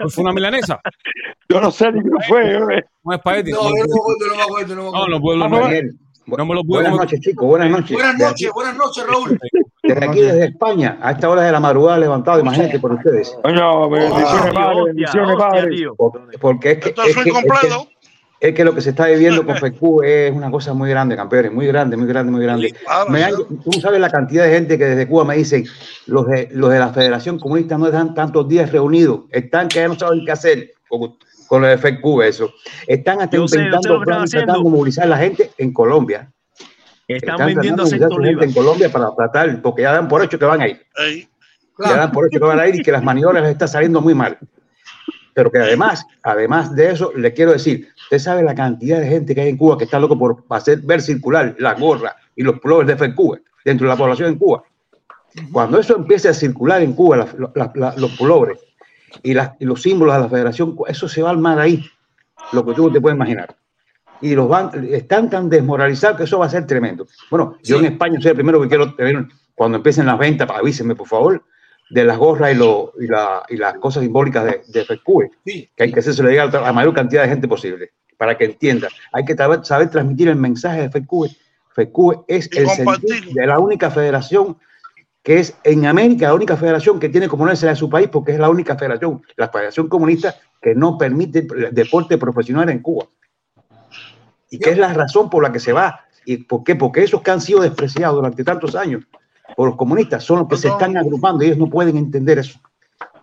¿Fue 0.08 0.22
una 0.24 0.32
milanesa? 0.32 0.80
Yo 1.48 1.60
no 1.60 1.70
sé 1.70 1.92
ni 1.92 2.02
qué 2.02 2.10
fue, 2.26 2.58
güey. 2.60 2.82
Un 3.02 3.14
espagueti. 3.14 3.52
No, 3.52 3.68
yo 3.70 3.84
no 3.84 4.74
no 4.74 4.74
no 4.74 4.92
No, 4.92 5.06
no 5.06 5.20
puedo, 5.20 5.36
no, 5.36 5.48
no 6.36 6.44
me 6.44 6.54
lo 6.54 6.62
puedo 6.62 6.82
buenas 6.82 6.98
noches, 6.98 7.20
chicos, 7.20 7.46
buenas 7.48 7.70
noches. 7.70 7.92
Buenas 7.92 8.18
noches, 8.18 8.50
buenas 8.52 8.76
noches, 8.76 9.06
Raúl. 9.06 9.38
Desde 9.82 10.04
aquí, 10.04 10.20
desde 10.20 10.44
España, 10.44 10.98
a 11.00 11.12
esta 11.12 11.30
hora 11.30 11.42
de 11.42 11.52
la 11.52 11.60
madrugada 11.60 11.98
levantado, 11.98 12.40
imagínate 12.40 12.78
por 12.78 12.92
ustedes. 12.92 13.34
Coño, 13.42 13.88
bendiciones, 13.88 14.52
padre, 14.52 14.84
bendiciones, 14.84 15.36
padre. 15.36 15.86
Porque 16.38 16.72
es 16.72 16.78
que, 16.78 16.88
Esto 16.90 17.02
es 17.02 17.16
es 17.16 17.24
que, 17.24 17.32
es 18.40 18.54
que, 18.54 18.64
lo 18.64 18.74
que 18.74 18.80
se 18.80 18.90
está 18.90 19.06
viviendo 19.06 19.44
con 19.44 19.56
FECU 19.56 20.02
es 20.02 20.32
una 20.32 20.50
cosa 20.50 20.72
muy 20.74 20.88
grande, 20.90 21.16
campeones, 21.16 21.52
muy 21.52 21.66
grande, 21.66 21.96
muy 21.96 22.06
grande, 22.06 22.30
muy 22.32 22.42
grande. 22.42 22.72
Claro, 22.72 23.10
Me 23.10 23.24
han- 23.24 23.34
tú 23.64 23.72
sabes 23.80 24.00
la 24.00 24.10
cantidad 24.10 24.44
de 24.44 24.50
gente 24.50 24.78
que 24.78 24.84
desde 24.84 25.08
Cuba 25.08 25.24
me 25.24 25.36
dicen, 25.36 25.64
los 26.06 26.26
de, 26.26 26.48
los 26.52 26.70
de 26.70 26.78
la 26.78 26.90
Federación 26.90 27.38
Comunista 27.38 27.76
no 27.78 27.86
están 27.86 28.14
tantos 28.14 28.48
días 28.48 28.70
reunidos, 28.70 29.22
están 29.30 29.68
que 29.68 29.80
ya 29.80 29.88
no 29.88 29.98
saben 29.98 30.24
qué 30.24 30.30
hacer 30.32 30.72
con, 30.88 31.16
con 31.48 31.62
lo 31.62 31.68
de 31.68 31.78
FECU, 31.78 32.22
eso. 32.22 32.52
Están 32.86 33.20
hasta 33.20 33.36
Yo 33.36 33.48
sé, 33.48 33.56
están 33.64 34.62
movilizar 34.62 35.04
a 35.04 35.06
la 35.08 35.18
gente 35.18 35.50
en 35.58 35.72
Colombia. 35.72 36.30
Están 37.08 37.34
Están 37.36 37.46
vendiendo 37.46 37.82
aceite 37.84 38.04
movilizar 38.04 38.08
de 38.08 38.14
a 38.14 38.16
su 38.16 38.22
gente 38.22 38.28
oliva. 38.28 38.44
en 38.44 38.52
Colombia 38.52 38.92
para 38.92 39.10
tratar, 39.16 39.62
porque 39.62 39.82
ya 39.82 39.92
dan 39.92 40.08
por 40.08 40.22
hecho 40.22 40.38
que 40.38 40.44
van 40.44 40.60
a 40.60 40.68
ir. 40.68 40.80
Ey, 40.96 41.28
Ya 41.84 41.96
dan 41.96 42.12
por 42.12 42.26
hecho 42.26 42.38
que 42.38 42.44
van 42.46 42.60
a 42.60 42.66
ir 42.68 42.74
y 42.76 42.82
que 42.82 42.92
las 42.92 43.02
maniobras 43.02 43.42
les 43.42 43.52
está 43.52 43.66
saliendo 43.66 44.00
muy 44.00 44.14
mal. 44.14 44.38
Pero 45.38 45.52
que 45.52 45.58
además, 45.58 46.04
además 46.24 46.74
de 46.74 46.90
eso, 46.90 47.12
le 47.14 47.32
quiero 47.32 47.52
decir, 47.52 47.86
usted 48.02 48.18
sabe 48.18 48.42
la 48.42 48.56
cantidad 48.56 48.98
de 48.98 49.06
gente 49.06 49.36
que 49.36 49.42
hay 49.42 49.50
en 49.50 49.56
Cuba 49.56 49.78
que 49.78 49.84
está 49.84 50.00
loco 50.00 50.18
por 50.18 50.42
hacer 50.48 50.80
ver 50.80 51.00
circular 51.00 51.54
las 51.60 51.78
gorras 51.78 52.12
y 52.34 52.42
los 52.42 52.58
pullovers 52.58 52.88
de 52.88 52.96
FECUBA 52.96 53.38
dentro 53.64 53.86
de 53.86 53.92
la 53.92 53.96
población 53.96 54.30
en 54.30 54.34
Cuba. 54.36 54.64
Cuando 55.52 55.78
eso 55.78 55.94
empiece 55.96 56.28
a 56.28 56.34
circular 56.34 56.82
en 56.82 56.92
Cuba, 56.92 57.18
la- 57.18 57.28
la- 57.54 57.72
la- 57.76 57.94
los 57.96 58.10
pullovers 58.16 58.58
y, 59.22 59.32
los 59.64 59.80
símbolos 59.80 60.16
de 60.16 60.22
la 60.22 60.28
federación, 60.28 60.74
eso 60.88 61.08
se 61.08 61.22
va 61.22 61.30
al 61.30 61.38
mar 61.38 61.60
ahí, 61.60 61.84
lo 62.52 62.66
que 62.66 62.72
tú 62.74 62.90
te 62.90 63.00
puedes 63.00 63.14
imaginar. 63.14 63.54
Y 64.20 64.34
los 64.34 64.48
van, 64.48 64.70
están 64.90 65.30
tan 65.30 65.48
desmoralizados 65.48 66.16
que 66.16 66.24
eso 66.24 66.40
va 66.40 66.46
a 66.46 66.50
ser 66.50 66.66
tremendo. 66.66 67.06
Bueno, 67.30 67.58
yo 67.62 67.78
en 67.78 67.84
España 67.92 68.20
soy 68.20 68.30
el 68.30 68.34
primero 68.36 68.60
que 68.60 68.66
quiero 68.66 68.92
tener, 68.96 69.24
cuando 69.54 69.76
empiecen 69.76 70.06
las 70.06 70.18
ventas, 70.18 70.50
avísenme 70.50 70.96
por 70.96 71.06
favor, 71.06 71.44
de 71.90 72.04
las 72.04 72.18
gorras 72.18 72.52
y, 72.52 72.56
lo- 72.56 72.92
y, 73.00 73.06
la- 73.06 73.44
y 73.48 73.56
las 73.56 73.74
cosas 73.78 74.02
simbólicas 74.02 74.44
de, 74.44 74.62
de 74.68 74.84
FECUBE, 74.84 75.30
Sí. 75.44 75.70
que 75.74 75.84
hay 75.84 75.92
que 75.92 76.00
hacerse 76.00 76.22
llegar 76.22 76.54
a 76.54 76.60
la 76.60 76.72
mayor 76.72 76.94
cantidad 76.94 77.22
de 77.22 77.28
gente 77.28 77.48
posible, 77.48 77.90
para 78.16 78.36
que 78.36 78.44
entienda. 78.44 78.88
Hay 79.12 79.24
que 79.24 79.34
saber, 79.34 79.64
saber 79.64 79.90
transmitir 79.90 80.28
el 80.28 80.36
mensaje 80.36 80.82
de 80.82 80.90
FECUBE. 80.90 81.30
FECUBE 81.74 82.18
es 82.28 82.48
Y 82.52 82.58
el 82.58 83.34
de 83.34 83.46
la 83.46 83.58
única 83.58 83.90
federación 83.90 84.56
que 85.22 85.40
es 85.40 85.54
en 85.64 85.84
América 85.84 86.28
la 86.28 86.34
única 86.34 86.56
federación 86.56 86.98
que 86.98 87.10
tiene 87.10 87.28
como 87.28 87.46
de 87.46 87.76
su 87.76 87.90
país, 87.90 88.08
porque 88.08 88.32
es 88.32 88.38
la 88.38 88.48
única 88.48 88.76
federación, 88.76 89.20
la 89.36 89.48
Federación 89.48 89.86
Comunista, 89.88 90.34
que 90.62 90.74
no 90.74 90.96
permite 90.96 91.46
deporte 91.70 92.16
profesional 92.16 92.70
en 92.70 92.78
Cuba. 92.78 93.06
Y 94.50 94.58
que 94.58 94.70
es 94.70 94.78
la 94.78 94.92
razón 94.94 95.28
por 95.28 95.42
la 95.42 95.52
que 95.52 95.60
se 95.60 95.72
va. 95.74 96.00
¿Y 96.24 96.38
por 96.38 96.64
qué? 96.64 96.76
Porque 96.76 97.02
esos 97.02 97.20
que 97.20 97.30
han 97.30 97.42
sido 97.42 97.60
despreciados 97.60 98.16
durante 98.16 98.42
tantos 98.42 98.74
años 98.74 99.04
por 99.56 99.68
los 99.68 99.76
comunistas 99.76 100.24
son 100.24 100.40
los 100.40 100.48
que 100.48 100.56
se 100.56 100.68
están 100.68 100.96
agrupando 100.96 101.42
y 101.42 101.46
ellos 101.46 101.58
no 101.58 101.68
pueden 101.68 101.96
entender 101.96 102.38
eso. 102.38 102.60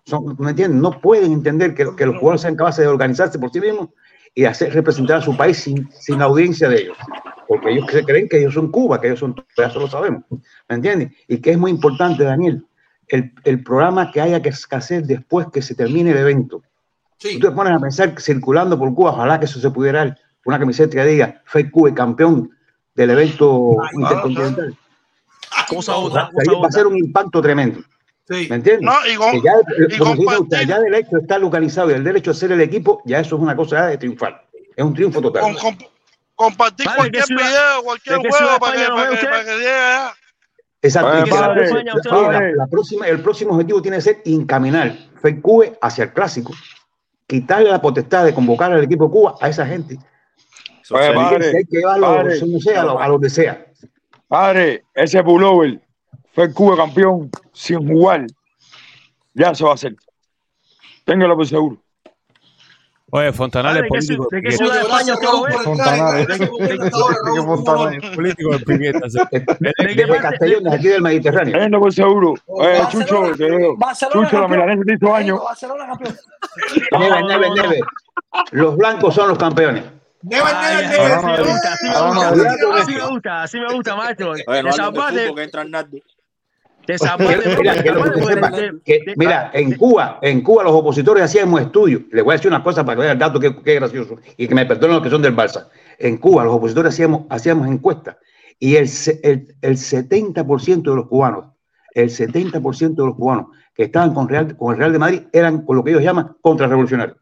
Son, 0.04 0.36
¿Me 0.38 0.50
entienden? 0.50 0.80
No 0.80 1.00
pueden 1.00 1.32
entender 1.32 1.74
que, 1.74 1.86
que 1.96 2.06
los 2.06 2.16
jugadores 2.16 2.42
sean 2.42 2.56
capaces 2.56 2.84
de 2.84 2.88
organizarse 2.88 3.38
por 3.38 3.50
sí 3.50 3.60
mismos 3.60 3.88
y 4.34 4.44
hacer 4.44 4.72
representar 4.72 5.18
a 5.18 5.22
su 5.22 5.36
país 5.36 5.58
sin, 5.58 5.90
sin 5.92 6.18
la 6.18 6.26
audiencia 6.26 6.68
de 6.68 6.82
ellos. 6.82 6.96
Porque 7.48 7.72
ellos 7.72 7.86
se 7.90 8.04
creen 8.04 8.28
que 8.28 8.38
ellos 8.38 8.54
son 8.54 8.70
Cuba, 8.70 9.00
que 9.00 9.08
ellos 9.08 9.20
son, 9.20 9.34
ya 9.56 9.66
eso 9.66 9.80
lo 9.80 9.88
sabemos. 9.88 10.24
¿Me 10.68 10.76
entiendes? 10.76 11.12
Y 11.26 11.38
que 11.38 11.52
es 11.52 11.58
muy 11.58 11.70
importante, 11.70 12.22
Daniel, 12.22 12.64
el, 13.08 13.32
el 13.44 13.62
programa 13.62 14.10
que 14.12 14.20
haya 14.20 14.42
que 14.42 14.52
hacer 14.70 15.04
después 15.04 15.46
que 15.52 15.62
se 15.62 15.74
termine 15.74 16.10
el 16.10 16.18
evento. 16.18 16.62
Sí. 17.18 17.38
Tú 17.38 17.48
te 17.48 17.54
pones 17.54 17.72
a 17.72 17.80
pensar 17.80 18.14
circulando 18.20 18.78
por 18.78 18.94
Cuba, 18.94 19.10
ojalá 19.10 19.38
que 19.38 19.46
eso 19.46 19.58
se 19.58 19.70
pudiera 19.70 20.16
una 20.44 20.58
camiseta 20.58 20.96
que 20.96 21.04
diga 21.04 21.42
Fake 21.46 21.70
Cuba 21.70 21.94
campeón 21.94 22.50
del 22.94 23.10
evento 23.10 23.76
intercontinental. 23.94 24.76
Cosa 25.68 25.92
Va, 25.92 25.98
otra, 25.98 26.22
va 26.24 26.44
cosa 26.44 26.68
a 26.68 26.72
ser 26.72 26.86
un 26.86 26.96
impacto 26.98 27.40
tremendo. 27.42 27.80
Sí. 28.28 28.46
¿Me 28.50 28.56
entiendes? 28.56 28.82
No, 28.82 28.92
y 29.10 29.14
con- 29.16 29.30
Que 29.32 29.40
ya, 29.42 29.52
y 29.78 29.82
usted, 29.84 29.98
compartir. 29.98 30.66
ya 30.68 30.80
del 30.80 30.94
hecho 30.94 31.16
de 31.16 31.22
estar 31.22 31.40
localizado 31.40 31.90
y 31.90 31.94
el 31.94 32.02
derecho 32.04 32.32
de 32.32 32.36
ser 32.38 32.52
el 32.52 32.60
equipo, 32.60 33.00
ya 33.04 33.20
eso 33.20 33.36
es 33.36 33.42
una 33.42 33.54
cosa 33.54 33.86
de 33.86 33.98
triunfar. 33.98 34.44
Es 34.74 34.84
un 34.84 34.94
triunfo 34.94 35.20
total. 35.22 35.42
con- 35.42 35.54
con- 35.54 35.78
compartir 36.34 36.86
Vale, 36.86 36.96
cualquier 36.98 37.22
¿de 37.24 37.28
qué 37.28 37.34
ciudad- 37.40 37.48
video, 37.50 37.82
cualquier 37.84 38.16
juego 38.18 38.58
para 38.58 38.72
que, 38.76 38.88
para 38.88 39.10
que, 39.20 39.26
para 39.26 39.44
que 39.44 39.50
llegue 39.56 39.70
allá. 39.70 40.12
Exacto. 40.82 41.24
Que 41.24 41.30
la, 41.30 41.54
próxima- 41.54 41.94
usted 41.94 42.10
la- 42.10 42.16
padre. 42.16 42.54
la 42.56 42.66
próxima, 42.66 43.08
el 43.08 43.20
próximo 43.20 43.52
objetivo 43.52 43.80
tiene 43.82 43.96
que 43.98 44.02
ser 44.02 44.22
encaminar 44.24 44.94
FECUBE 45.22 45.78
hacia 45.80 46.04
el 46.04 46.12
clásico. 46.12 46.52
quitarle 47.28 47.70
la 47.70 47.80
potestad 47.82 48.24
de 48.24 48.32
convocar 48.32 48.70
al 48.72 48.84
equipo 48.84 49.06
de 49.06 49.10
Cuba 49.10 49.34
a 49.40 49.48
esa 49.48 49.66
gente. 49.66 49.98
Oye, 50.90 51.08
Si 51.08 51.12
padre, 51.14 51.46
hay 51.56 51.64
que 51.64 51.76
llevarlo 51.78 52.06
padre, 52.06 52.40
no 52.46 52.60
sé, 52.60 52.76
a, 52.76 52.84
lo- 52.84 53.00
a 53.02 53.08
donde 53.08 53.28
sea. 53.30 53.66
Padre, 54.28 54.84
ese 54.94 55.22
pullover 55.22 55.80
fue 56.32 56.44
el 56.44 56.54
Cuba 56.54 56.76
campeón 56.76 57.30
sin 57.52 57.86
jugar. 57.86 58.26
Ya 59.34 59.54
se 59.54 59.64
va 59.64 59.70
a 59.70 59.74
hacer. 59.74 59.94
Téngalo 61.04 61.36
por 61.36 61.46
seguro. 61.46 61.78
Oye, 63.12 63.32
Fontanales 63.32 63.82
Padre, 63.88 64.00
¿de 64.00 64.16
político. 64.16 64.28
de 64.32 64.42
qué 64.42 64.48
de 64.48 64.56
ciudad 64.56 64.74
de 64.74 64.80
España? 64.80 65.14
Fontanales. 65.62 66.26
Político 68.16 68.52
de 68.52 68.58
Pimienta. 68.64 69.06
Desde 69.60 70.18
Castellón, 70.18 70.64
de 70.64 70.74
aquí 70.74 70.88
del 70.88 71.02
Mediterráneo. 71.02 71.52
Téngalo 71.52 71.80
por 71.80 71.92
seguro. 71.92 72.34
Eh, 72.62 72.82
Chucho, 72.90 73.32
te. 73.36 73.48
Barcelona 73.76 74.28
Chucho, 74.28 74.40
la 74.40 74.48
milanesa 74.48 74.82
te 74.84 74.94
hizo 74.94 75.14
años. 75.14 75.40
Barcelona 75.40 75.86
campeón. 75.86 76.16
Neve, 76.98 77.22
neve, 77.22 77.50
neve. 77.50 77.80
Los 78.50 78.76
blancos 78.76 79.14
son 79.14 79.28
los 79.28 79.38
campeones. 79.38 79.84
Así 80.32 81.32
me 81.32 81.40
gusta, 81.42 81.72
así 81.72 81.86
me 81.86 81.96
gusta, 81.96 82.76
así 82.76 82.92
me 82.92 83.06
gusta, 83.08 83.42
así 83.42 83.60
me 83.60 83.74
gusta, 83.74 83.96
maestro. 83.96 84.30
Oye, 84.32 84.62
Te 84.64 84.72
salvaste, 84.72 85.32
te 86.86 86.98
salvaste, 86.98 88.72
Mira, 89.16 89.50
en 89.54 89.76
Cuba, 89.76 90.18
en 90.22 90.40
Cuba 90.42 90.64
los 90.64 90.72
opositores 90.72 91.22
hacíamos 91.24 91.60
estudios. 91.60 92.02
Les 92.12 92.24
voy 92.24 92.32
a 92.32 92.36
decir 92.36 92.50
una 92.50 92.62
cosa 92.62 92.84
para 92.84 92.96
que 92.96 93.02
vean 93.02 93.12
el 93.12 93.18
dato 93.18 93.40
que, 93.40 93.62
que 93.62 93.74
es 93.74 93.80
gracioso 93.80 94.16
y 94.36 94.46
que 94.46 94.54
me 94.54 94.66
perdonen 94.66 94.96
los 94.96 95.02
que 95.02 95.10
son 95.10 95.22
del 95.22 95.34
Barça. 95.34 95.68
En 95.98 96.16
Cuba 96.18 96.44
los 96.44 96.54
opositores 96.54 96.94
hacíamos, 96.94 97.22
hacíamos 97.28 97.68
encuestas 97.68 98.16
y 98.58 98.76
el, 98.76 98.88
el, 99.22 99.54
el 99.60 99.76
70% 99.76 100.82
de 100.82 100.96
los 100.96 101.06
cubanos, 101.06 101.46
el 101.92 102.10
70% 102.10 102.94
de 102.94 103.06
los 103.06 103.16
cubanos 103.16 103.46
que 103.74 103.84
estaban 103.84 104.14
con, 104.14 104.28
Real, 104.28 104.56
con 104.56 104.72
el 104.72 104.78
Real 104.78 104.92
de 104.92 104.98
Madrid 104.98 105.22
eran 105.32 105.62
con 105.64 105.76
lo 105.76 105.84
que 105.84 105.90
ellos 105.90 106.02
llaman 106.02 106.36
contrarrevolucionarios. 106.40 107.18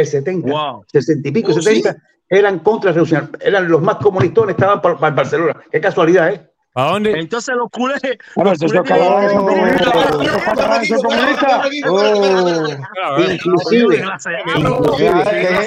El 0.00 0.06
70, 0.06 0.52
60 0.86 1.28
y 1.28 1.32
pico, 1.32 1.52
70 1.52 1.96
eran 2.28 2.60
contrarrevolucionarios. 2.60 3.40
Eran 3.40 3.68
los 3.68 3.82
más 3.82 3.96
comunistones, 3.96 4.54
estaban 4.54 4.80
para, 4.80 4.96
para 4.96 5.14
Barcelona. 5.14 5.56
Qué 5.70 5.80
casualidad, 5.80 6.32
¿eh? 6.32 6.50
¿A 6.74 6.92
dónde? 6.92 7.18
Entonces 7.18 7.56
los 7.56 7.68
culés. 7.68 8.00
Bueno, 8.36 8.52
los 8.52 8.58
culés 8.60 9.28
son 10.88 11.02
comunistas. 11.02 11.66
Inclusive, 13.28 14.04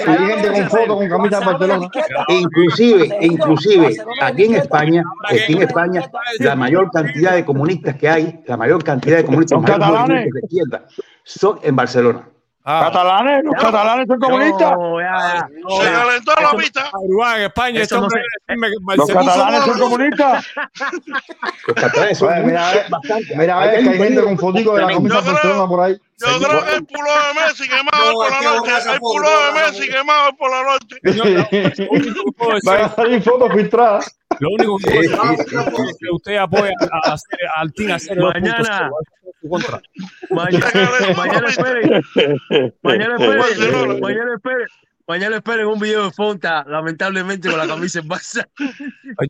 Hay 0.08 0.18
gente 0.18 0.52
con 0.54 0.70
foto 0.70 0.96
con 0.96 1.10
camisa 1.10 1.40
de 1.40 1.46
Barcelona. 1.46 1.90
Inclusive, 2.30 3.18
inclusive, 3.20 3.98
aquí 4.22 4.46
en 4.46 4.56
España, 4.56 5.04
aquí 5.26 5.54
en 5.54 5.64
España, 5.64 6.10
la 6.40 6.56
mayor 6.56 6.90
cantidad 6.90 7.36
de 7.36 7.44
comunistas 7.44 7.98
que 7.98 8.08
hay, 8.08 8.42
la 8.46 8.56
mayor 8.56 8.82
cantidad 8.82 9.18
de 9.18 9.26
comunistas, 9.26 9.62
de 9.62 10.30
izquierda, 10.42 10.88
son 11.26 11.60
en 11.64 11.76
Barcelona. 11.76 12.30
Catalanes, 12.66 13.44
los 13.44 13.56
catalanes 13.56 14.08
son 14.08 14.20
comunistas. 14.20 14.72
No, 14.78 15.02
ya, 15.02 15.48
Se 15.82 15.92
calentó 15.92 16.32
la 16.42 16.52
pista. 16.58 16.90
Uruguay, 16.94 17.40
en 17.40 17.46
España, 17.48 17.82
Eso 17.82 18.00
no 18.00 18.10
se- 18.10 18.20
decirme 18.48 18.68
que 18.70 18.76
Los 18.96 19.08
catalanes 19.10 19.64
son 19.66 19.80
comunistas. 19.80 20.46
Los 21.68 21.76
catalanes 21.76 22.18
son 22.18 22.32
Oye, 22.34 22.42
mira, 22.44 22.70
a 22.70 22.74
ver, 22.74 22.86
bastante. 22.90 23.36
mira, 23.36 23.58
a 23.62 23.66
ver, 23.68 23.84
que 23.84 23.90
hay 23.90 23.98
gente 23.98 24.24
con 24.24 24.38
fotico 24.40 24.76
de 24.76 24.82
la 24.82 24.88
creo- 24.88 25.02
Barcelona 25.02 25.68
por 25.68 25.80
ahí. 25.82 25.98
Yo 26.20 26.40
creo 26.48 26.64
que 26.66 26.74
el 26.76 26.86
pulo 26.86 27.10
de 27.12 27.34
Messi 27.42 27.68
quemado 27.68 28.06
No, 28.06 28.14
por 28.14 28.32
la 28.32 28.42
noche. 28.42 28.72
El 28.94 29.00
pulo 29.00 29.30
de 29.30 29.52
Messi 29.62 29.90
quemado 29.90 30.34
por 30.38 30.52
la 30.52 30.64
noche. 30.64 31.00
Van 32.64 32.82
a 32.82 32.90
salir 32.96 33.22
fotos 33.22 33.54
filtradas. 33.54 34.20
Lo 34.40 34.50
único 34.58 34.78
que 34.78 34.84
puedo 34.86 35.02
decir 35.02 35.60
es 35.60 35.98
que 36.00 36.08
usted 36.12 36.38
apoya 36.38 36.72
a 36.92 37.12
hacer, 37.14 37.40
al 37.56 37.74
Team 37.74 37.98
Mañana. 38.18 38.90
Su 39.44 39.50
contra. 39.50 39.82
Mañana, 40.30 40.66
mañana 41.16 41.48
esperen, 41.50 42.04
mañana 42.82 43.16
esperen, 43.16 44.00
mañana 44.02 44.36
esperen. 44.36 44.68
Mañana 45.06 45.36
esperen 45.36 45.68
un 45.68 45.80
video 45.80 46.06
de 46.06 46.12
Fonta, 46.12 46.64
lamentablemente 46.66 47.50
con 47.50 47.58
la 47.60 47.68
camisa 47.68 48.00
en 48.00 48.08
Barça. 48.08 48.48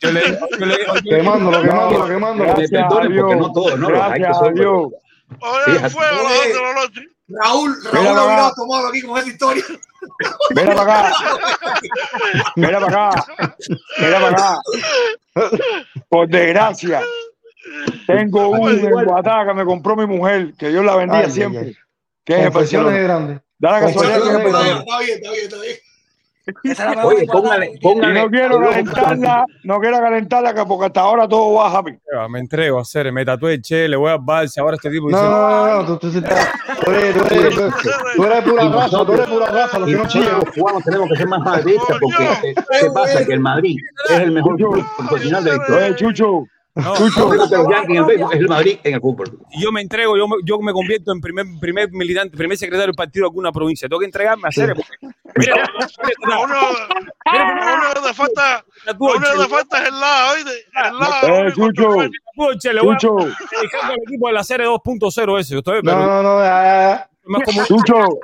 Yo 0.01 0.11
le, 0.11 0.21
yo 0.59 0.65
le, 0.67 0.77
Quemándolo, 1.03 1.61
quemándolo, 1.63 2.07
quemándolo. 2.07 2.53
Que 2.53 2.61
me 2.61 2.67
perdonen 2.69 3.19
porque 3.19 3.35
no 3.35 3.51
todos, 3.51 3.79
no, 3.79 3.89
los 3.89 4.01
hay 4.03 4.13
que 4.13 4.19
Gracias 4.19 4.37
son- 4.37 4.53
Dios. 4.53 4.91
Oye, 5.41 5.89
fuego 5.89 6.19
a 6.19 6.23
las 6.23 6.39
8 6.41 6.47
de 6.47 6.61
la 6.61 6.73
noche. 6.75 7.07
Raúl, 7.27 7.75
Mira 7.91 7.91
Raúl 8.03 8.15
para 8.15 8.21
ha 8.43 8.45
acá. 8.47 8.55
tomado 8.55 8.87
aquí 8.89 9.01
con 9.01 9.17
esa 9.17 9.27
historia. 9.29 9.63
Mira 10.55 10.75
para 10.75 10.99
acá. 11.07 11.15
Mira 12.55 12.79
para 12.79 13.09
acá. 13.09 13.25
Mira 13.99 14.19
para 14.19 14.29
acá. 14.29 14.59
Por 16.07 16.27
desgracia, 16.27 17.01
tengo 18.07 18.49
uno 18.49 18.69
en 18.69 19.05
Guatá 19.05 19.45
que 19.47 19.53
me 19.53 19.65
compró 19.65 19.95
mi 19.95 20.05
mujer, 20.05 20.53
que 20.57 20.69
Dios 20.69 20.83
la 20.85 20.95
bendiga 20.95 21.23
Ay, 21.25 21.31
siempre. 21.31 21.59
ay. 21.61 21.75
Que 22.25 22.33
es 22.35 22.39
de 22.45 22.51
Confesiones 22.51 22.85
Barcelona. 22.93 23.13
grandes. 23.13 23.41
Da 23.59 23.71
la 23.71 23.79
casualidad 23.81 24.21
que 24.21 24.29
es. 24.29 24.33
Está 24.45 24.61
bien, 24.63 24.77
está 25.17 25.31
bien, 25.31 25.43
está 25.43 25.57
bien. 25.61 25.77
Oye, 27.05 27.25
póngale, 27.31 27.71
Y 27.81 27.95
no 27.95 28.29
quiero 28.29 28.59
calentarla, 28.59 29.45
no 29.63 29.79
quiero 29.79 29.99
calentarla 29.99 30.53
que 30.53 30.65
porque 30.65 30.87
hasta 30.87 30.99
ahora 30.99 31.25
todo 31.25 31.53
va 31.53 31.71
happy. 31.77 31.97
Me 32.29 32.39
entrego 32.39 32.79
a 32.79 32.81
hacer, 32.81 33.09
me 33.13 33.23
tatué 33.23 33.53
el 33.53 33.61
che, 33.61 33.87
le 33.87 33.95
voy 33.95 34.11
al 34.11 34.19
Barça, 34.19 34.57
ahora 34.59 34.75
este 34.75 34.89
tipo 34.89 35.09
No, 35.09 35.17
dice, 35.17 35.29
no, 35.29 35.65
no, 35.67 35.83
no, 35.83 35.85
tú, 35.85 36.11
tú, 36.11 36.17
eres, 36.91 37.13
tú 37.13 37.33
eres, 37.33 37.55
tú, 37.55 37.71
tú 38.17 38.23
eres 38.25 38.43
pura 38.43 38.69
raza, 38.69 39.05
tú 39.05 39.13
eres 39.13 39.27
pura 39.27 39.45
raza, 39.45 39.79
los 39.79 39.89
que 39.89 39.95
no 39.95 40.05
chillan. 40.05 40.33
los 40.33 40.51
cubanos 40.53 40.83
tenemos 40.83 41.09
que 41.09 41.15
ser 41.15 41.27
más 41.29 41.39
madridistas 41.39 41.97
porque 42.01 42.53
¿qué 42.81 42.89
pasa? 42.93 43.25
Que 43.25 43.33
el 43.33 43.39
Madrid 43.39 43.77
es 44.09 44.19
el 44.19 44.31
mejor 44.33 44.57
profesional 44.97 45.43
de 45.45 45.49
la 45.51 45.55
historia. 45.55 45.85
Oye, 45.87 45.95
Chucho, 45.95 46.43
no, 46.75 46.95
el 46.95 48.05
béisbol, 48.05 48.33
es 48.33 48.39
el 48.39 48.47
Madrid 48.47 48.79
en 48.83 48.95
el 48.95 49.01
fútbol. 49.01 49.37
yo 49.59 49.71
me 49.71 49.81
entrego, 49.81 50.17
yo 50.17 50.27
me, 50.27 50.37
yo 50.43 50.59
me 50.59 50.73
convierto 50.73 51.11
en 51.11 51.21
primer, 51.21 51.45
primer 51.59 51.91
militante, 51.91 52.35
primer 52.35 52.57
secretario 52.57 52.87
del 52.87 52.95
partido 52.95 53.25
de 53.25 53.27
alguna 53.27 53.51
provincia. 53.51 53.87
Tengo 53.87 53.99
que 53.99 54.05
entregarme 54.05 54.43
a 54.45 54.49
hacer. 54.49 54.73
Mira, 55.35 55.69
único, 56.17 56.25
lo 56.25 56.41
único 56.43 57.93
que 57.93 58.07
te 58.07 58.13
falta, 58.13 58.65
único 58.97 59.19
que 59.19 59.43
te 59.43 59.47
falta 59.47 59.77
es 59.81 59.87
el 59.87 59.99
lado, 59.99 60.33
¿oíste? 60.33 60.51
El 60.73 60.99
lado. 60.99 61.27
lo 61.27 61.47
eh, 61.47 61.53
Chucho, 61.53 62.01
le 62.01 62.79
a 62.79 62.97
Chucho, 62.97 63.17
al 63.19 63.95
equipo 64.07 64.27
de 64.27 64.33
la 64.33 64.43
serie 64.43 64.67
2.0 64.67 65.39
ese. 65.39 65.57
Usted 65.57 65.71
ve, 65.73 65.81
No, 65.83 65.91
pero 65.91 66.05
no, 66.05 66.23
no, 66.23 66.39
ya, 66.43 67.07
ya, 67.45 67.65
Chucho, 67.65 68.19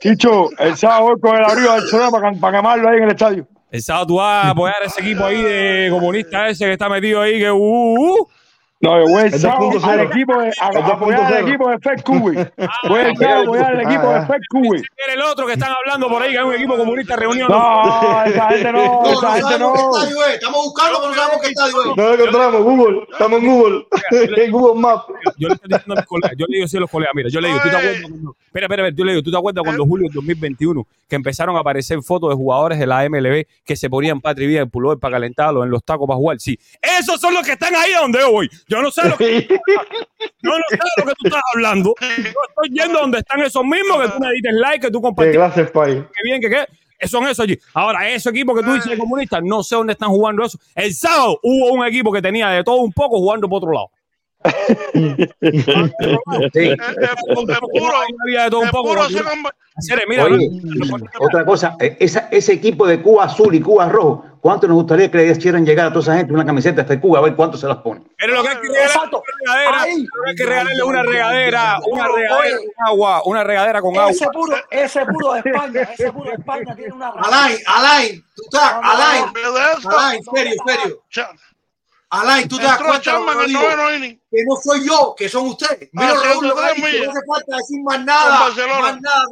Chicho, 0.00 0.50
el 0.58 0.76
sábado 0.76 1.18
con 1.20 1.36
el 1.36 1.44
abrigo 1.44 1.72
de 1.72 1.80
Barcelona 1.80 2.10
para, 2.10 2.32
para 2.32 2.58
quemarlo 2.58 2.88
ahí 2.88 2.98
en 2.98 3.04
el 3.04 3.10
estadio. 3.10 3.46
El 3.72 3.82
sábado 3.82 4.06
tú 4.06 4.20
a 4.20 4.50
apoyar 4.50 4.82
a 4.82 4.86
ese 4.86 5.00
equipo 5.00 5.24
ahí 5.24 5.42
de 5.42 5.88
comunista 5.90 6.48
ese 6.48 6.66
que 6.66 6.72
está 6.72 6.90
metido 6.90 7.22
ahí, 7.22 7.38
que 7.38 7.50
uh, 7.50 7.56
uh, 7.56 8.20
uh. 8.20 8.28
No, 8.82 8.98
yo 9.00 9.06
voy 9.08 9.22
el 9.22 9.32
El 9.34 9.40
sábado 9.40 9.70
2.0. 9.70 9.84
al 9.84 10.00
equipo 10.00 10.40
de, 10.42 10.52
a, 10.60 10.68
El 10.70 10.76
a 10.76 10.86
apoyar 10.88 11.20
al 11.32 11.44
2.0. 11.44 11.48
equipo 11.48 11.70
de 11.70 11.78
Fed 11.78 12.02
Cubi. 12.04 12.34
Voy 12.88 13.00
el 13.00 13.16
sábado 13.16 13.38
a 13.38 13.42
apoyar 13.44 13.66
al 13.74 13.80
equipo 13.80 14.08
de 14.08 14.14
ya. 14.20 14.26
Fed 14.26 14.40
Cubi. 14.50 14.82
Era 15.04 15.14
el 15.14 15.22
otro 15.22 15.46
que 15.46 15.52
están 15.52 15.70
hablando 15.72 16.08
por 16.08 16.20
ahí, 16.22 16.32
que 16.32 16.38
es 16.38 16.44
un 16.44 16.52
equipo 16.54 16.76
comunista 16.76 17.14
reunión. 17.16 17.48
No, 17.48 18.24
esa 18.24 18.48
gente 18.48 18.72
no, 18.72 18.84
No, 18.84 19.02
no 19.02 19.12
esa 19.12 19.32
gente 19.34 19.48
qué 19.54 19.58
no. 19.60 19.74
estadio 19.74 20.24
es. 20.26 20.34
Estamos 20.34 20.64
buscando, 20.64 20.98
pero 20.98 21.08
no 21.10 21.14
sabemos 21.14 21.40
qué 21.42 21.48
estadio 21.48 21.80
es. 21.80 21.96
No 21.96 22.02
lo 22.04 22.14
encontramos, 22.14 22.62
Google. 22.64 23.06
Estamos 23.12 23.40
en 23.40 23.46
Google. 23.46 23.86
En 24.44 24.50
Google 24.50 24.80
Maps. 24.80 25.04
Yo 25.38 25.48
le 25.48 25.54
estoy 25.54 25.68
diciendo 25.68 25.94
a 25.94 25.96
mis 25.96 26.06
colegas, 26.06 26.32
yo 26.36 26.46
le 26.48 26.54
digo 26.56 26.64
así 26.66 26.76
a 26.76 26.80
los 26.80 26.90
colegas, 26.90 27.14
mira, 27.14 27.28
yo 27.28 27.40
le 27.40 27.48
digo, 27.48 27.60
¿tú 27.62 27.68
te 27.70 27.76
acuerdas 27.76 28.00
cuando, 28.02 28.36
espera, 28.46 28.66
espera, 28.66 28.82
espera, 28.88 28.96
yo 28.96 29.04
le 29.04 29.12
digo, 29.12 29.22
¿tú 29.22 29.30
te 29.30 29.36
acuerdas 29.36 29.62
cuando 29.64 29.84
julio 29.86 30.04
del 30.08 30.14
2021 30.14 30.86
que 31.08 31.16
empezaron 31.16 31.56
a 31.56 31.60
aparecer 31.60 32.02
fotos 32.02 32.30
de 32.30 32.36
jugadores 32.36 32.78
de 32.78 32.86
la 32.86 33.08
MLB 33.08 33.44
que 33.64 33.76
se 33.76 33.88
ponían 33.88 34.20
patria 34.20 34.44
y 34.44 34.48
vida 34.48 34.60
en 34.62 34.70
pullover 34.70 34.98
para 34.98 35.12
calentarlos, 35.16 35.64
en 35.64 35.70
los 35.70 35.84
tacos 35.84 36.06
para 36.08 36.16
jugar? 36.16 36.40
Sí, 36.40 36.58
esos 36.98 37.20
son 37.20 37.34
los 37.34 37.44
que 37.46 37.52
están 37.52 37.74
ahí 37.76 37.92
donde 37.92 38.18
yo 38.18 38.32
voy. 38.32 38.50
Yo 38.72 38.80
no 38.80 38.90
sé 38.90 39.06
lo 39.06 39.18
que, 39.18 39.46
yo 40.42 40.50
no 40.50 40.64
sé 40.70 40.78
lo 40.96 41.04
que 41.04 41.12
tú 41.18 41.26
estás 41.26 41.42
hablando. 41.52 41.94
Yo 42.00 42.06
estoy 42.48 42.70
yendo 42.70 43.00
donde 43.00 43.18
están 43.18 43.40
esos 43.40 43.62
mismos 43.64 44.00
que 44.00 44.08
tú 44.08 44.18
me 44.18 44.32
dices 44.32 44.52
like, 44.54 44.86
que 44.86 44.90
tú 44.90 44.98
Qué 44.98 45.02
compartiste, 45.02 45.36
clase 45.38 45.64
de 45.64 45.70
país. 45.70 46.02
que 46.02 46.20
bien, 46.24 46.40
que 46.40 46.48
qué. 46.48 47.06
Son 47.06 47.24
esos 47.24 47.40
allí. 47.40 47.58
Ahora, 47.74 48.08
ese 48.08 48.30
equipo 48.30 48.54
que 48.54 48.62
tú 48.62 48.72
dices 48.72 48.90
de 48.90 48.96
comunista, 48.96 49.42
no 49.42 49.62
sé 49.62 49.74
dónde 49.74 49.92
están 49.92 50.08
jugando 50.08 50.42
eso. 50.42 50.58
El 50.74 50.94
sábado 50.94 51.38
hubo 51.42 51.72
un 51.74 51.84
equipo 51.86 52.10
que 52.10 52.22
tenía 52.22 52.48
de 52.48 52.64
todo 52.64 52.76
un 52.76 52.92
poco 52.92 53.18
jugando 53.18 53.46
por 53.46 53.58
otro 53.58 53.72
lado. 53.72 53.90
Otra 61.20 61.44
cosa, 61.44 61.76
esa, 61.78 62.28
ese 62.30 62.52
equipo 62.54 62.86
de 62.86 63.02
Cuba 63.02 63.24
azul 63.24 63.54
y 63.54 63.60
Cuba 63.60 63.88
rojo, 63.90 64.24
¿cuánto 64.42 64.66
nos 64.66 64.74
gustaría 64.74 65.08
que 65.10 65.18
le 65.18 65.26
hicieran 65.28 65.64
llegar 65.64 65.86
a 65.86 65.90
toda 65.90 66.02
esa 66.02 66.16
gente 66.16 66.32
una 66.34 66.44
camiseta 66.44 66.82
de 66.82 67.00
Cuba 67.00 67.20
a 67.20 67.22
ver 67.22 67.36
cuánto 67.36 67.56
se 67.56 67.66
las 67.68 67.76
pone? 67.78 68.02
Pero 68.18 68.34
lo 68.34 68.42
que 68.42 68.48
hay 68.48 68.56
que 68.56 68.68
regalar 68.68 68.86
Exacto. 68.88 69.22
una 69.22 69.54
regadera, 69.54 69.82
Ahí. 69.82 70.02
lo 70.04 70.22
que 70.24 70.30
hay 70.30 70.36
que 70.36 70.44
regalarle 70.46 70.82
una 70.82 71.02
regadera, 71.02 71.78
una 71.86 72.08
regadera 72.08 72.56
con 72.58 72.86
agua, 72.88 73.22
una 73.24 73.44
regadera 73.44 73.80
con 73.80 73.96
agua. 73.96 74.10
Ese 74.10 74.26
puro, 74.32 74.56
ese 74.70 75.06
puro 75.06 75.32
de 75.34 75.38
España, 75.44 75.80
ese 75.82 76.12
puro 76.12 76.30
de 76.30 76.36
España 76.36 76.74
tiene 76.76 76.92
una 76.92 77.08
Alain, 77.08 77.58
Alain, 77.66 78.24
tú 78.34 78.42
estás, 78.44 78.72
Alain. 78.82 79.24
Alain, 79.86 80.22
serio, 80.34 80.54
serio. 80.66 81.02
Alain, 82.10 82.46
tú 82.46 82.58
te 82.58 82.64
das 82.64 82.76
cuenta 82.82 83.12
que 84.30 84.44
no 84.44 84.56
soy 84.62 84.86
yo, 84.86 85.14
que 85.16 85.28
son 85.30 85.46
ustedes. 85.46 85.88
Mira, 85.92 86.10
Ah, 86.10 86.22
Raúl, 86.24 86.44
103 86.52 86.74
dicho, 86.76 87.04
no 87.04 87.10
hace 87.10 87.20
falta 87.26 87.56
decir 87.56 87.82
más 87.84 88.04
nada. 88.04 88.50
más 88.80 89.00
nada. 89.00 89.24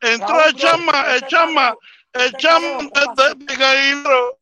Entró 0.00 0.44
el 0.44 0.54
chama, 0.56 1.14
el 1.14 1.26
chama, 1.28 1.74
el 2.14 2.32
chama 2.34 2.66
de, 2.66 3.90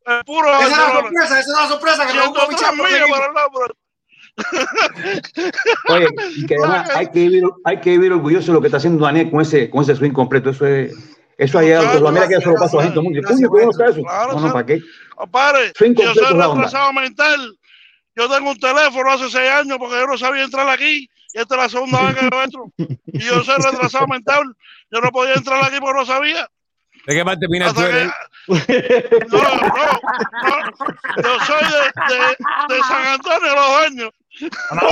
el 0.07 0.25
puro 0.25 0.49
Esa 0.61 0.67
es 0.67 0.71
la 0.71 0.93
sorpresa, 0.93 1.41
esa 1.41 1.41
es 1.41 1.49
la 1.49 1.69
sorpresa 1.69 2.07
que 2.07 2.15
me 2.15 2.27
busco 2.27 2.49
mi 2.49 2.55
103 2.57 2.61
chamba. 2.61 2.85
millas 2.85 3.11
para 3.11 3.27
el 3.27 3.35
lado, 3.35 3.51
bro. 3.55 3.75
Oye, 5.89 6.09
y 6.37 6.47
que 6.47 6.57
además 6.57 6.91
hay 6.91 7.07
que 7.09 7.21
vivir, 7.21 7.45
hay 7.65 7.81
que 7.81 7.91
vivir 7.91 8.13
orgulloso 8.13 8.47
de 8.47 8.53
lo 8.55 8.61
que 8.61 8.69
está 8.69 8.79
haciendo 8.79 9.05
Daniel 9.05 9.31
con 9.31 9.41
ese, 9.41 9.71
con 9.71 9.83
ese 9.83 9.95
swing 9.97 10.13
completo. 10.13 10.51
Eso 10.51 10.67
es, 10.67 10.95
eso 11.37 11.59
ha 11.59 11.63
llegado 11.63 11.89
a 11.89 11.99
Sudamérica, 11.99 12.29
que 12.29 12.35
eso 12.37 12.51
lo 12.51 12.57
pasa 12.57 12.77
a 12.77 12.81
la 12.81 12.85
gente. 12.85 13.01
Mundo. 13.01 13.21
Coño, 13.27 13.49
¿cómo 13.49 13.71
está 13.71 13.87
eso? 13.87 14.03
Claro, 14.03 14.33
No, 14.33 14.41
no, 14.41 14.53
¿para 14.53 14.67
qué? 14.67 14.81
Compadre, 15.15 15.73
Swing 15.77 15.95
yo 15.95 16.15
soy 16.15 16.25
retrasado 16.25 16.93
mental. 16.93 17.59
Yo 18.17 18.29
tengo 18.29 18.51
un 18.51 18.59
teléfono 18.59 19.11
hace 19.11 19.31
seis 19.31 19.51
años 19.51 19.79
porque 19.79 19.97
yo 19.97 20.07
no 20.07 20.19
sabía 20.19 20.43
entrar 20.43 20.69
aquí 20.69 21.09
y 21.33 21.39
esta 21.39 21.55
es 21.55 21.61
la 21.61 21.69
segunda 21.69 22.03
vez 22.03 22.17
que 22.17 22.29
yo 22.31 22.43
entro. 22.43 22.73
Y 23.07 23.21
yo 23.21 23.45
soy 23.45 23.57
retrasado 23.57 24.07
mental. 24.09 24.43
Yo 24.91 25.01
no 25.01 25.11
podía 25.11 25.35
entrar 25.35 25.65
aquí 25.65 25.79
porque 25.81 26.01
no 26.01 26.07
sabía. 26.07 26.49
¿De 27.07 27.15
qué 27.15 27.25
parte 27.25 27.49
Pina 27.49 27.73
tú 27.73 27.81
eres? 27.81 28.11
No, 28.47 28.55
no, 28.57 29.55
no. 29.67 30.63
Yo 31.23 31.41
soy 31.47 31.65
de, 31.65 32.15
de, 32.15 32.75
de 32.75 32.81
San 32.83 33.07
Antonio, 33.07 33.55
los 33.55 33.69
dueños. 33.79 34.11
Más 34.71 34.83
o 34.83 34.89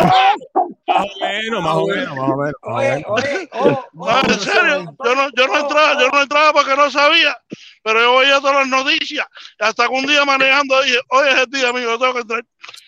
menos, 1.20 1.62
más 1.62 1.76
o 1.76 1.86
menos, 1.86 2.16
más 2.16 2.28
o 2.30 2.36
menos. 2.36 2.54
más 2.62 2.74
o 3.06 3.14
menos. 3.16 3.78
No, 3.92 4.20
en 4.20 4.40
serio, 4.40 4.96
yo 5.04 5.14
no, 5.14 5.28
yo 5.36 5.46
no 5.46 5.58
entraba, 5.58 6.00
yo 6.00 6.08
no 6.10 6.22
entraba 6.22 6.52
porque 6.52 6.76
no 6.76 6.90
sabía, 6.90 7.36
pero 7.82 8.00
yo 8.00 8.18
veía 8.18 8.40
todas 8.40 8.56
las 8.56 8.68
noticias, 8.68 9.26
hasta 9.58 9.88
que 9.88 9.94
un 9.94 10.06
día 10.06 10.24
manejando 10.24 10.80
dije, 10.82 10.98
hoy 11.10 11.28
es 11.28 11.38
el 11.38 11.50
día, 11.50 11.68
amigo, 11.68 11.98
tengo 11.98 12.14
que 12.14 12.20
entrar. 12.20 12.44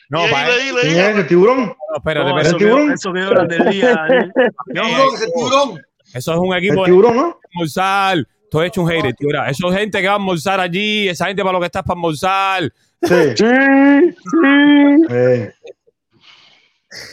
No, 0.08 0.26
y 0.26 0.30
pa' 0.30 0.40
ahí 0.40 0.46
leí, 0.56 0.72
leí, 0.72 0.82
¿Quién 0.94 0.98
es 0.98 1.16
ese 1.16 1.24
tiburón? 1.24 1.66
No, 1.66 1.96
espérate, 1.96 2.30
No, 2.30 2.38
espérate. 2.40 2.48
eso, 2.48 2.86
que, 2.86 2.92
eso 2.94 3.12
que 3.12 3.20
horas 3.22 3.48
del 3.48 3.70
día. 3.70 3.94
Daniel. 3.94 4.32
Tiburón, 4.72 5.16
tiburón. 5.34 5.82
Eso 6.14 6.32
es 6.32 6.38
un 6.38 6.54
equipo 6.56 6.74
El 6.74 6.78
de 6.80 6.84
tiburón, 6.86 7.16
¿no? 7.16 7.40
almorzar. 7.54 8.18
Tú 8.50 8.60
has 8.60 8.66
hecho 8.66 8.82
un 8.82 8.88
hater, 8.90 9.14
tío. 9.14 9.26
Mira, 9.28 9.48
Eso 9.48 9.68
es 9.70 9.78
gente 9.78 10.00
que 10.00 10.06
va 10.06 10.14
a 10.14 10.16
almorzar 10.16 10.58
allí. 10.60 11.08
Esa 11.08 11.26
gente 11.26 11.42
para 11.42 11.52
lo 11.52 11.60
que 11.60 11.66
estás 11.66 11.82
para 11.82 11.94
almorzar. 11.96 12.72
Sí. 13.02 13.14
Sí, 13.36 14.12
sí. 14.12 15.06
Eh. 15.10 15.52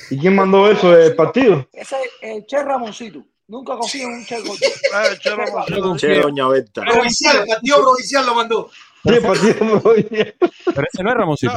¿Y 0.10 0.18
quién 0.20 0.36
mandó 0.36 0.70
eso 0.72 0.92
del 0.92 1.16
partido? 1.16 1.68
Ese 1.72 1.96
es 2.22 2.36
el 2.36 2.46
Che 2.46 2.64
Ramoncito. 2.64 3.24
Nunca 3.48 3.78
confío 3.78 4.08
en 4.08 4.14
un 4.16 4.26
Che 4.26 4.40
Gordo. 4.42 4.66
Ah, 4.94 5.04
Che 5.20 5.30
Ramoncito. 5.30 5.96
Che, 5.98 6.20
doña 6.20 6.48
Berta. 6.48 6.82
Provincial, 6.82 7.38
el 7.38 7.48
partido 7.48 7.82
provincial 7.82 8.26
lo 8.26 8.36
mandó. 8.36 8.70
Sí, 9.04 9.10
el 9.14 9.22
partido 9.22 9.56
Pero 9.84 10.88
ese 10.92 11.04
no 11.04 11.10
es 11.12 11.16
Ramoncito. 11.18 11.54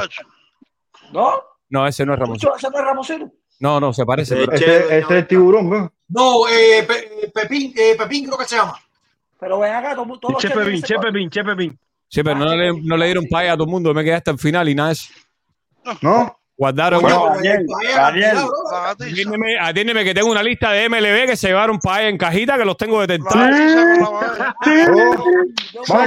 ¿No? 1.13 1.43
No, 1.71 1.87
ese 1.87 2.05
no 2.07 2.13
es 2.15 2.19
Ramoncito. 2.21 2.57
Ese 2.57 2.69
no 2.71 2.79
es 2.79 2.85
Ramoncito. 2.85 3.33
No, 3.61 3.81
no, 3.81 3.93
se 3.93 4.05
parece. 4.05 4.43
Ese 4.43 4.55
ese 4.55 4.99
es 4.99 5.11
el 5.11 5.27
tiburón, 5.27 5.69
¿no? 5.71 5.93
No, 6.09 6.49
eh, 6.49 6.83
Pe- 6.87 7.31
Pepín, 7.35 7.73
eh, 7.77 7.95
Pepín 7.99 8.27
creo 8.27 8.39
que 8.39 8.45
se 8.45 8.57
llama. 8.57 8.79
Pero 9.41 9.59
ven 9.59 9.73
acá, 9.73 9.95
todo- 9.95 10.19
todos 10.19 10.35
los 10.35 10.43
Che 10.43 10.49
Che 10.49 10.55
Pepín, 10.55 10.65
tienen 10.73 10.83
Che 10.83 10.95
ese- 10.95 11.03
Pepín, 11.03 11.31
Che 11.31 11.45
Pepín. 11.45 11.79
Sí, 12.09 12.23
pero 12.23 12.37
no 12.37 12.55
le, 12.57 12.73
no 12.83 12.97
le 12.97 13.05
dieron 13.07 13.25
paya 13.31 13.53
a 13.53 13.55
todo 13.57 13.65
el 13.65 13.71
mundo. 13.71 13.95
Me 13.95 14.03
quedé 14.05 14.15
hasta 14.15 14.33
el 14.33 14.39
final 14.39 14.69
y 14.69 14.75
nada. 14.75 14.93
¿No? 16.03 16.40
Guardaron. 16.61 17.01
Bueno, 17.01 17.33
Daniel, 17.37 17.65
Daniel, 17.97 18.37
Atiéndeme, 18.85 19.59
atiéndeme 19.59 20.05
que 20.05 20.13
tengo 20.13 20.31
una 20.31 20.43
lista 20.43 20.73
de 20.73 20.91
MLB 20.91 21.25
que 21.31 21.35
se 21.35 21.49
llevaron 21.49 21.79
paya 21.79 22.09
en 22.11 22.19
cajita 22.19 22.59
que 22.59 22.67
los 22.67 22.77
tengo 22.77 23.01
detectados. 23.01 23.49
Me 23.49 24.05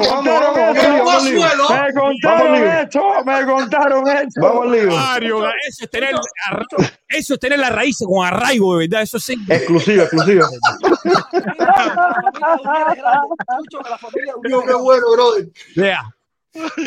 contaron 0.07 0.59
esto. 0.59 0.89
Me 0.91 1.01
Vamos, 1.01 1.93
contaron 1.95 2.55
esto. 2.67 3.01
Me 3.25 3.45
contaron 3.45 4.07
esto. 4.07 4.41
Vamos 4.41 4.65
al 4.65 4.71
lío. 4.71 4.91
Mario, 4.91 5.43
eso 5.67 5.85
es 5.85 5.89
tener, 5.89 6.13
eso 7.07 7.33
es 7.33 7.39
tener 7.39 7.57
la 7.57 7.71
raíz 7.71 7.97
con 8.07 8.23
arraigo, 8.23 8.77
de 8.77 8.87
verdad. 8.87 9.01
Eso 9.01 9.17
sí. 9.17 9.35
Exclusiva, 9.49 10.03
exclusiva. 10.03 10.47
Dios, 14.43 14.63
qué 14.67 14.73
bueno, 14.75 15.05
brother. 15.13 15.47
Vea. 15.75 16.03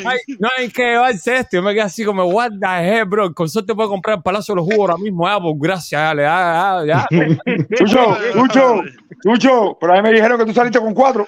Ay, 0.05 0.19
no 0.39 0.49
hay 0.57 0.71
que 0.71 0.83
llevarse 0.85 1.37
esto. 1.37 1.57
Yo 1.57 1.63
me 1.63 1.73
quedé 1.73 1.83
así 1.83 2.05
como, 2.05 2.25
what 2.25 2.53
the 2.61 2.67
hell, 2.99 3.05
bro. 3.05 3.35
Con 3.35 3.49
suerte 3.49 3.75
puedo 3.75 3.89
comprar 3.89 4.19
el 4.19 4.23
Palacio 4.23 4.55
de 4.55 4.61
los 4.61 4.65
Jugos 4.67 4.91
ahora 4.91 5.03
mismo. 5.03 5.27
Ya, 5.29 5.41
por 5.41 5.55
gracias. 5.59 6.01
Dale, 6.01 6.23
ya, 6.23 6.83
ya, 6.87 7.07
ya. 7.11 7.77
Chucho, 7.77 8.17
Chucho, 8.33 8.83
Chucho, 9.23 9.79
pero 9.81 9.95
a 9.95 9.97
mí 9.97 10.03
me 10.03 10.13
dijeron 10.13 10.39
que 10.39 10.45
tú 10.47 10.53
saliste 10.53 10.79
con 10.79 10.95
cuatro. 10.95 11.27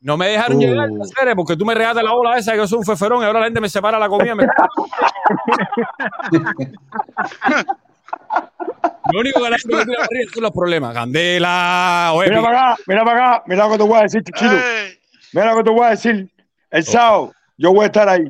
No 0.00 0.16
me 0.18 0.28
dejaron 0.28 0.58
Uh. 0.58 0.60
llegar, 0.60 0.90
porque 1.34 1.56
tú 1.56 1.64
me 1.64 1.74
regaste 1.74 2.02
la 2.02 2.12
bola 2.12 2.36
esa 2.36 2.52
que 2.52 2.58
yo 2.58 2.66
soy 2.68 2.78
un 2.80 2.84
feferón 2.84 3.22
y 3.22 3.24
ahora 3.24 3.40
la 3.40 3.46
gente 3.46 3.60
me 3.60 3.70
separa 3.70 3.98
la 3.98 4.06
comida. 4.08 4.34
me- 4.34 4.46
Lo 9.12 9.20
único 9.20 9.42
que 9.42 9.50
la 9.50 9.58
gente 9.58 9.76
me 9.76 9.82
arriba 9.82 10.06
son 10.32 10.42
los 10.42 10.52
problemas. 10.52 10.94
Candela, 10.94 12.12
oye, 12.14 12.30
Mira 12.30 12.42
para 12.42 12.72
acá, 12.72 12.82
mira 12.86 13.04
para 13.04 13.34
acá, 13.34 13.42
mira 13.46 13.64
lo 13.64 13.70
que 13.72 13.78
te 13.78 13.84
voy 13.84 13.98
a 13.98 14.02
decir, 14.02 14.22
Chuchito. 14.24 14.54
Mira 15.32 15.50
lo 15.52 15.56
que 15.58 15.64
te 15.64 15.70
voy 15.70 15.86
a 15.86 15.90
decir. 15.90 16.28
El 16.74 16.84
sábado, 16.84 17.32
yo 17.56 17.72
voy 17.72 17.84
a 17.84 17.86
estar 17.86 18.08
ahí. 18.08 18.24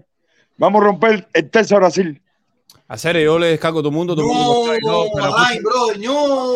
Vamos 0.58 0.82
a 0.82 0.84
romper 0.84 1.26
el 1.32 1.50
tercio 1.50 1.76
a 1.76 1.80
Brasil. 1.80 2.20
a 2.86 2.98
serio, 2.98 3.22
yo 3.22 3.38
le 3.38 3.46
descargo 3.48 3.78
a 3.78 3.82
todo 3.82 3.88
el 3.88 3.94
mundo. 3.94 4.14
Todo 4.14 4.22
el 4.22 4.28
mundo 4.28 4.78
No, 4.82 5.04
no, 5.04 5.10
pero 5.14 5.34
ay, 5.38 5.58
brother, 5.60 5.98
no. 6.00 6.54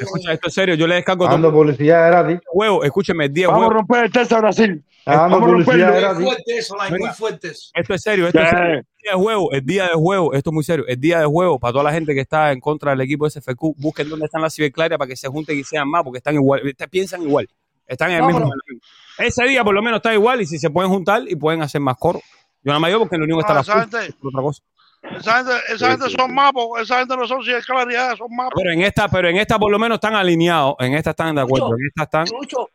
escucha, 0.00 0.32
esto 0.32 0.48
es 0.48 0.54
serio. 0.54 0.74
Yo 0.76 0.86
le 0.86 0.94
descargo 0.96 1.24
a 1.24 1.28
todo 1.28 1.36
el 1.36 1.42
Dando 1.42 1.52
mundo. 1.56 1.62
publicidad 1.72 2.06
gratis. 2.10 2.40
Huevo, 2.52 2.82
escúcheme, 2.84 3.28
10 3.28 3.48
Vamos 3.48 3.70
a 3.70 3.74
romper 3.74 4.04
el 4.06 4.12
tercio 4.12 4.36
a 4.38 4.40
Brasil. 4.40 4.82
Dando 5.04 5.22
Vamos 5.22 5.38
a 5.42 5.46
publicidad 5.52 5.86
romperlo. 5.88 6.14
Muy 6.14 6.24
fuerte 6.24 6.56
eso, 6.58 6.76
muy 6.98 7.08
fuerte 7.10 7.48
eso. 7.48 7.70
Esto 7.74 7.94
es 7.94 8.02
serio, 8.02 8.26
esto 8.28 8.40
es 8.40 8.48
serio. 8.50 8.74
El 8.78 8.84
día 9.02 9.12
de 9.12 9.16
juego, 9.18 9.52
el 9.52 9.64
día 9.66 9.82
de 9.84 9.92
juego, 9.94 10.32
esto 10.32 10.50
es 10.50 10.54
muy 10.54 10.64
serio. 10.64 10.84
El 10.88 11.00
día 11.00 11.20
de 11.20 11.26
juego, 11.26 11.58
para 11.60 11.72
toda 11.72 11.84
la 11.84 11.92
gente 11.92 12.14
que 12.14 12.20
está 12.22 12.50
en 12.50 12.60
contra 12.60 12.92
del 12.92 13.02
equipo 13.02 13.26
SFQ, 13.28 13.74
busquen 13.76 14.08
dónde 14.08 14.24
están 14.24 14.40
las 14.42 14.54
ciberclarias 14.54 14.96
para 14.98 15.08
que 15.08 15.16
se 15.16 15.28
junten 15.28 15.58
y 15.58 15.62
sean 15.64 15.88
más, 15.88 16.02
porque 16.02 16.16
están 16.18 16.34
igual, 16.34 16.62
piensan 16.90 17.22
igual. 17.22 17.46
Están 17.86 18.08
en 18.10 18.16
el 18.16 18.22
No, 18.22 18.26
mismo. 18.28 18.40
pero- 18.66 18.80
Ese 19.18 19.44
día 19.44 19.64
por 19.64 19.74
lo 19.74 19.82
menos 19.82 19.98
está 19.98 20.12
igual 20.12 20.40
y 20.40 20.46
si 20.46 20.58
se 20.58 20.70
pueden 20.70 20.90
juntar 20.90 21.22
y 21.26 21.36
pueden 21.36 21.62
hacer 21.62 21.80
más 21.80 21.96
coro. 21.98 22.20
Yo 22.62 22.70
nada 22.70 22.78
más 22.80 22.88
digo 22.88 23.00
porque 23.00 23.14
en 23.16 23.20
la 23.22 23.24
unión 23.24 23.40
está 23.40 23.54
la 23.54 23.64
gente- 23.64 24.14
otra 24.22 24.42
cosa. 24.42 24.62
Esa 25.02 25.36
gente, 25.36 25.52
esa 25.72 25.90
gente 25.92 26.10
son 26.10 26.34
mapos, 26.34 26.80
esa 26.80 26.98
gente 26.98 27.16
no 27.16 27.26
son 27.28 27.42
sin 27.44 27.60
claridad, 27.60 28.16
son 28.16 28.28
mapos. 28.34 28.54
Pero 28.56 28.72
en 28.72 28.82
esta, 28.82 29.08
pero 29.08 29.28
en 29.28 29.36
esta 29.36 29.58
por 29.58 29.70
lo 29.70 29.78
menos 29.78 29.96
están 29.96 30.14
alineados, 30.14 30.74
en 30.80 30.94
esta 30.94 31.10
están 31.10 31.34
de 31.34 31.42
acuerdo, 31.42 31.68
en 31.68 31.86
esta 31.86 32.02
están. 32.02 32.24
Chucho, 32.26 32.68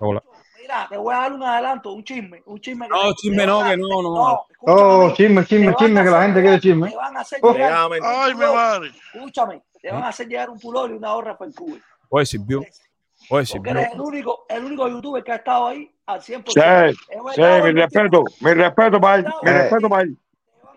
Hola. 0.00 0.20
mira, 0.60 0.86
te 0.88 0.96
voy 0.96 1.14
a 1.14 1.18
dar 1.18 1.32
un 1.32 1.42
adelanto, 1.44 1.92
un 1.92 2.02
chisme, 2.02 2.42
un 2.46 2.58
chisme. 2.60 2.86
que 2.88 2.92
No, 2.94 3.02
te- 3.10 3.14
chisme 3.14 3.46
no, 3.46 3.62
que 3.62 3.76
no, 3.76 4.02
no. 4.02 4.14
No, 4.14 4.46
Oh, 4.66 5.12
chisme, 5.14 5.44
chisme, 5.46 5.74
chisme, 5.76 6.02
que 6.02 6.10
la 6.10 6.22
gente 6.22 6.40
quiere 6.42 6.58
chisme. 6.60 6.90
Te 6.90 6.96
van 6.96 7.16
a 7.16 7.20
hacer 7.20 7.38
Oh. 7.42 7.52
llegar. 7.52 7.88
Ay, 8.02 8.34
mi 8.34 8.40
madre. 8.40 8.90
Escúchame, 9.14 9.62
te 9.80 9.92
van 9.92 10.02
a 10.02 10.08
hacer 10.08 10.26
llegar 10.26 10.50
un 10.50 10.58
pulor 10.58 10.90
y 10.90 10.94
una 10.94 11.12
horra 11.14 11.36
para 11.38 11.50
el 11.50 11.54
cubo. 11.54 11.76
Oye, 12.08 12.26
sirvió. 12.26 12.62
Oye, 13.30 13.46
Porque 13.46 13.46
sirvió. 13.46 13.70
eres 13.72 13.92
el 13.94 14.00
único, 14.00 14.46
el 14.48 14.64
único 14.64 14.88
youtuber 14.88 15.24
que 15.24 15.32
ha 15.32 15.36
estado 15.36 15.68
ahí 15.68 15.90
al 16.06 16.20
100%. 16.20 16.90
Sí, 16.92 16.96
sí, 17.34 17.40
mi 17.40 17.72
respeto, 17.72 18.24
mi 18.40 18.54
respeto 18.54 19.00
para 19.00 19.16
él, 19.16 19.24
mi 19.42 19.50
Eh. 19.50 19.54
respeto 19.54 19.88
para 19.88 20.02
él, 20.02 20.18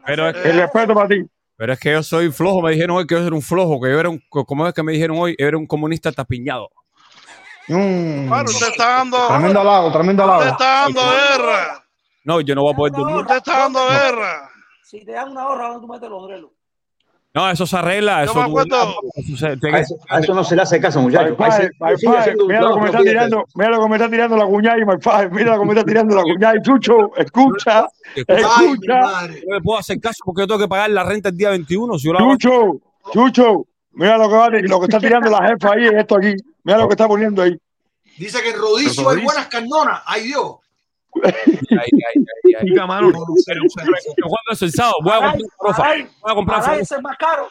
Pero 0.05 0.29
es 0.29 0.35
que, 0.37 0.51
respeto 0.53 0.93
para 0.93 1.07
ti. 1.09 1.21
pero 1.57 1.73
es 1.73 1.79
que 1.79 1.91
yo 1.91 2.03
soy 2.03 2.31
flojo. 2.31 2.61
Me 2.61 2.71
dijeron 2.71 2.97
hoy 2.97 3.05
que 3.07 3.15
yo 3.15 3.25
era 3.27 3.35
un 3.35 3.41
flojo, 3.41 3.81
que 3.81 3.89
yo 3.91 3.99
era 3.99 4.09
un, 4.09 4.21
¿cómo 4.29 4.65
es 4.67 4.73
que 4.73 4.83
me 4.83 4.93
dijeron 4.93 5.17
hoy? 5.19 5.35
Yo 5.37 5.45
era 5.47 5.57
un 5.57 5.67
comunista 5.67 6.11
tapiñado. 6.11 6.69
Mm. 7.67 8.27
Claro, 8.27 8.45
usted 8.49 8.67
está 8.67 8.87
dando, 8.97 9.27
Tremendo 9.27 9.59
halago, 9.59 9.91
tremendo 9.91 10.23
usted 10.23 10.35
halago. 10.35 10.51
está 10.51 10.65
dando 10.83 11.01
guerra. 11.01 11.83
No, 12.23 12.41
yo 12.41 12.55
no 12.55 12.61
voy 12.61 12.73
a 12.73 12.75
poder 12.77 12.93
dormir. 12.93 13.15
Usted 13.17 13.35
está 13.37 13.57
dando 13.59 13.87
guerra. 13.89 14.49
Si 14.83 15.03
te 15.03 15.11
dan 15.11 15.31
una 15.31 15.47
horra, 15.49 15.67
¿dónde 15.67 15.81
tú 15.85 15.87
metes 15.93 16.09
los 16.09 16.27
drelos? 16.27 16.51
No, 17.33 17.49
eso 17.51 17.67
se 17.67 17.77
arregla. 17.77 18.25
Yo 18.25 18.31
Eso, 18.31 18.39
me 18.39 18.45
acuerdo- 18.47 18.95
eso 19.15 19.37
se- 19.37 19.45
A 19.71 19.79
eso, 19.79 19.95
a 20.09 20.19
eso 20.19 20.33
no 20.33 20.43
se 20.43 20.55
le 20.55 20.61
hace 20.63 20.79
caso, 20.79 20.99
muchachos. 21.01 21.37
Mira 21.37 22.61
lo 22.61 22.73
que 22.75 22.79
me 22.81 22.85
está 22.87 22.97
no 22.97 23.03
tirando, 23.03 23.45
mira 23.53 23.69
lo 23.69 23.79
que 23.83 23.89
me 23.89 23.95
está 23.97 24.09
tirando 24.09 24.37
la 24.37 24.45
cuñada 24.45 24.77
y 24.79 24.85
my 24.85 24.95
father, 24.99 25.31
mira 25.31 25.53
lo 25.55 25.59
que 25.61 25.65
me 25.67 25.73
está 25.73 25.85
tirando 25.85 26.15
la 26.15 26.23
cuñada 26.23 26.55
y 26.57 26.61
Chucho, 26.63 27.15
escucha, 27.17 27.87
escucha, 28.15 29.27
no 29.47 29.55
le 29.55 29.61
puedo 29.61 29.77
hacer 29.79 29.99
caso 29.99 30.19
porque 30.25 30.41
yo 30.43 30.47
tengo 30.47 30.59
que 30.61 30.67
pagar 30.67 30.89
la 30.89 31.03
renta 31.03 31.29
el 31.29 31.37
día 31.37 31.49
21. 31.51 31.99
Si 31.99 32.07
yo 32.07 32.13
la 32.13 32.19
hago- 32.19 32.37
Chucho, 32.37 32.79
Chucho, 33.13 33.65
mira 33.91 34.17
lo 34.17 34.29
que 34.29 34.35
va, 34.35 34.49
lo 34.49 34.79
que 34.79 34.85
está 34.85 34.99
tirando 34.99 35.29
la 35.29 35.47
jefa 35.47 35.73
ahí 35.73 35.85
esto 35.95 36.15
aquí, 36.17 36.33
mira 36.63 36.79
lo 36.79 36.87
que 36.87 36.93
está 36.93 37.07
poniendo 37.07 37.43
ahí. 37.43 37.55
Dice 38.17 38.41
que 38.41 38.49
en 38.49 38.57
Rodicio 38.57 39.07
hay 39.09 39.23
buenas 39.23 39.47
carnonas. 39.47 40.01
Ay, 40.07 40.23
Dios. 40.23 40.55
Y 42.61 42.73
camarón. 42.75 43.11
No, 43.11 43.19
no 43.19 43.35
sé, 43.35 43.53
no 43.55 43.69
sé, 43.69 43.85
no 43.85 43.97
sé. 43.97 44.09
Pero 44.15 44.27
¿Cuándo 44.27 44.51
es 44.51 44.61
el 44.61 44.71
sábado? 44.71 44.95
Voy 45.03 45.13
a 45.13 45.31
comprar 45.31 45.75
farofa. 45.75 45.83
Voy 46.21 46.31
a 46.31 46.35
comprar 46.35 46.61
farofa. 46.61 46.81
ese 46.81 46.95
es 46.95 47.01
más 47.01 47.17
caro. 47.17 47.47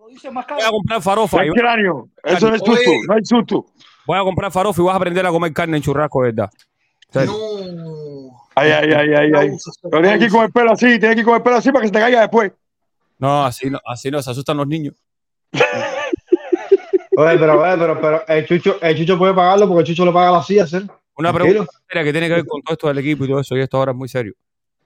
Voy 0.00 0.64
a 0.64 0.70
comprar 0.70 1.02
farofa. 1.02 1.44
y 1.44 1.48
El 1.48 1.54
cráneo, 1.54 2.08
eso 2.24 2.48
no 2.48 2.56
es 2.56 2.62
susto, 2.64 2.90
no 3.06 3.14
hay 3.14 3.24
susto. 3.24 3.66
Voy 4.06 4.18
a 4.18 4.22
comprar 4.22 4.50
farofa 4.50 4.82
y 4.82 4.84
vas 4.84 4.94
a 4.94 4.96
aprender 4.96 5.24
a 5.24 5.30
comer 5.30 5.52
carne 5.52 5.76
en 5.76 5.82
churrasco, 5.82 6.20
¿verdad? 6.20 6.50
No. 7.14 8.46
Ay, 8.54 8.70
ay, 8.70 8.92
ay, 8.92 9.14
ay, 9.14 9.32
ay. 9.36 9.50
Pero 9.82 10.02
tienes 10.02 10.18
que 10.18 10.24
ir 10.24 10.30
con 10.30 10.44
el 10.44 10.52
pelo 10.52 10.72
así, 10.72 10.98
tienes 10.98 11.14
que 11.14 11.20
ir 11.20 11.24
con 11.24 11.36
el 11.36 11.42
pelo 11.42 11.56
así 11.56 11.70
para 11.70 11.82
que 11.82 11.88
se 11.88 11.92
te 11.92 12.00
caiga 12.00 12.20
después. 12.20 12.52
No, 13.18 13.44
así 13.44 13.70
no, 13.70 13.80
así 13.86 14.10
no, 14.10 14.22
se 14.22 14.30
asustan 14.30 14.56
los 14.56 14.66
niños. 14.66 14.94
Oye, 17.16 17.38
pero, 17.38 17.60
oye, 17.60 17.76
pero, 17.76 18.00
pero 18.00 18.26
el 18.26 18.46
Chucho, 18.46 18.78
el 18.80 18.96
Chucho 18.96 19.18
puede 19.18 19.34
pagarlo 19.34 19.68
porque 19.68 19.80
el 19.80 19.86
Chucho 19.86 20.04
le 20.04 20.12
paga 20.12 20.32
la 20.32 20.42
silla, 20.42 20.66
¿sí? 20.66 20.78
Una 21.16 21.32
pregunta 21.32 21.70
seria 21.88 22.04
que 22.04 22.12
tiene 22.12 22.28
que 22.28 22.34
ver 22.34 22.46
con 22.46 22.62
todo 22.62 22.72
esto 22.74 22.88
del 22.88 22.98
equipo 22.98 23.24
y 23.24 23.28
todo 23.28 23.40
eso, 23.40 23.56
y 23.56 23.60
esto 23.60 23.76
ahora 23.76 23.92
es 23.92 23.98
muy 23.98 24.08
serio. 24.08 24.34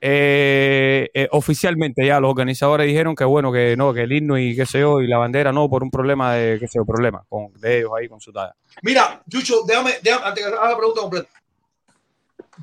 Eh, 0.01 1.09
eh, 1.13 1.27
oficialmente 1.31 2.05
ya 2.05 2.19
los 2.19 2.29
organizadores 2.29 2.85
dijeron 2.85 3.15
que 3.15 3.23
bueno, 3.23 3.51
que 3.51 3.75
no, 3.77 3.93
que 3.93 4.01
el 4.01 4.11
himno 4.11 4.37
y 4.37 4.55
qué 4.55 4.65
sé 4.65 4.81
yo, 4.81 5.01
y 5.01 5.07
la 5.07 5.17
bandera 5.17 5.51
no, 5.51 5.69
por 5.69 5.83
un 5.83 5.89
problema 5.89 6.33
de, 6.33 6.59
qué 6.59 6.67
sé 6.67 6.79
yo, 6.79 6.85
problema 6.85 7.23
con, 7.29 7.53
de 7.53 7.79
ellos 7.79 7.91
ahí 7.97 8.09
con 8.09 8.19
su 8.19 8.31
talla. 8.31 8.53
Mira, 8.83 9.23
Chucho, 9.29 9.63
déjame, 9.65 9.93
déjame, 10.03 10.25
antes 10.25 10.43
que 10.45 10.53
haga 10.53 10.69
la 10.69 10.77
pregunta 10.77 11.01
completa. 11.01 11.29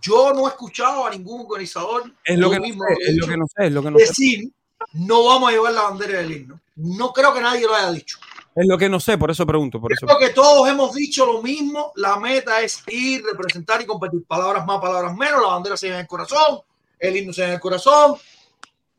Yo 0.01 0.33
no 0.35 0.47
he 0.47 0.51
escuchado 0.51 1.07
a 1.07 1.11
ningún 1.11 1.43
organizador 1.43 2.13
Es 2.25 2.39
lo 2.39 2.47
yo 2.47 2.51
que 2.53 2.57
no 2.59 2.63
mismo 2.63 2.85
sé, 2.85 2.91
lo 2.91 3.01
he 3.01 3.03
es 3.03 3.09
lo 3.09 3.13
dicho, 3.15 3.27
que 3.29 3.37
no 3.37 3.47
sé, 3.47 3.67
es 3.67 3.73
lo 3.73 3.83
que 3.83 3.91
no 3.91 3.99
sé. 3.99 4.05
decir 4.05 4.53
no 4.93 5.25
vamos 5.25 5.49
a 5.49 5.53
llevar 5.53 5.73
la 5.73 5.83
bandera 5.83 6.19
del 6.19 6.33
himno. 6.33 6.61
no 6.77 7.13
creo 7.13 7.33
que 7.33 7.41
nadie 7.41 7.67
lo 7.67 7.75
haya 7.75 7.93
dicho. 7.93 8.19
Es 8.55 8.67
lo 8.67 8.77
que 8.77 8.89
no 8.89 9.01
sé, 9.01 9.17
por 9.17 9.31
eso 9.31 9.47
pregunto. 9.47 9.81
Por 9.81 9.93
eso. 9.93 10.07
Creo 10.07 10.19
que 10.19 10.31
todos 10.31 10.69
hemos 10.69 10.95
dicho 10.95 11.25
lo 11.25 11.43
mismo. 11.43 11.93
La 11.97 12.17
meta 12.19 12.61
es 12.61 12.83
ir, 12.89 13.23
representar 13.25 13.81
y 13.81 13.87
competir. 13.87 14.25
Palabras 14.27 14.67
más, 14.67 14.81
palabras 14.81 15.17
menos. 15.17 15.41
La 15.41 15.49
bandera 15.49 15.77
se 15.77 15.87
lleva 15.87 15.99
en 15.99 16.03
el 16.03 16.09
corazón. 16.09 16.61
El 16.99 17.17
himno 17.17 17.33
se 17.33 17.41
lleva 17.41 17.49
en 17.49 17.55
el 17.55 17.61
corazón. 17.61 18.17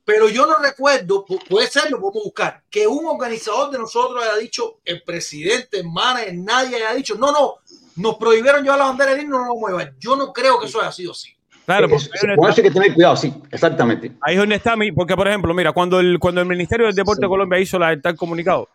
Pero 0.06 0.28
yo 0.28 0.46
no 0.46 0.58
recuerdo, 0.58 1.26
pu- 1.26 1.42
puede 1.48 1.68
ser, 1.68 1.90
lo 1.90 1.98
podemos 2.02 2.26
buscar, 2.26 2.62
que 2.70 2.86
un 2.86 3.06
organizador 3.06 3.72
de 3.72 3.78
nosotros 3.80 4.22
haya 4.22 4.36
dicho, 4.36 4.80
el 4.84 5.02
presidente, 5.02 5.80
el 5.80 5.88
manager, 5.90 6.36
nadie 6.36 6.76
haya 6.76 6.94
dicho, 6.94 7.16
no, 7.16 7.32
no, 7.32 7.54
nos 7.96 8.18
prohibieron 8.18 8.64
llevar 8.64 8.80
la 8.80 8.86
bandera 8.88 9.12
del 9.12 9.22
himno, 9.22 9.38
no 9.38 9.44
la 9.44 9.48
vamos 9.54 9.64
a 9.64 9.72
llevar. 9.72 9.94
Yo 10.00 10.18
no 10.18 10.34
creo 10.34 10.60
que 10.60 10.66
eso 10.66 10.82
haya 10.82 10.92
sido 10.92 11.14
así. 11.14 11.30
Claro, 11.66 11.88
porque 11.88 12.10
con 12.36 12.50
eso 12.50 12.58
hay 12.62 12.64
que 12.68 12.72
tener 12.72 12.94
cuidado, 12.94 13.16
sí, 13.16 13.34
exactamente. 13.50 14.12
Ahí 14.20 14.34
es 14.34 14.40
donde 14.42 14.56
está 14.56 14.76
mi, 14.76 14.92
porque 14.92 15.16
por 15.16 15.26
ejemplo, 15.30 15.54
mira, 15.54 15.72
cuando 15.72 16.02
el, 16.02 16.20
cuando 16.20 16.42
el 16.42 16.48
Ministerio 16.48 16.88
del 16.88 16.96
Deporte 16.96 17.22
de 17.22 17.30
Colombia 17.30 17.60
hizo 17.60 17.80
la, 17.80 17.94
el 17.94 18.02
tal 18.02 18.18
comunicado, 18.18 18.68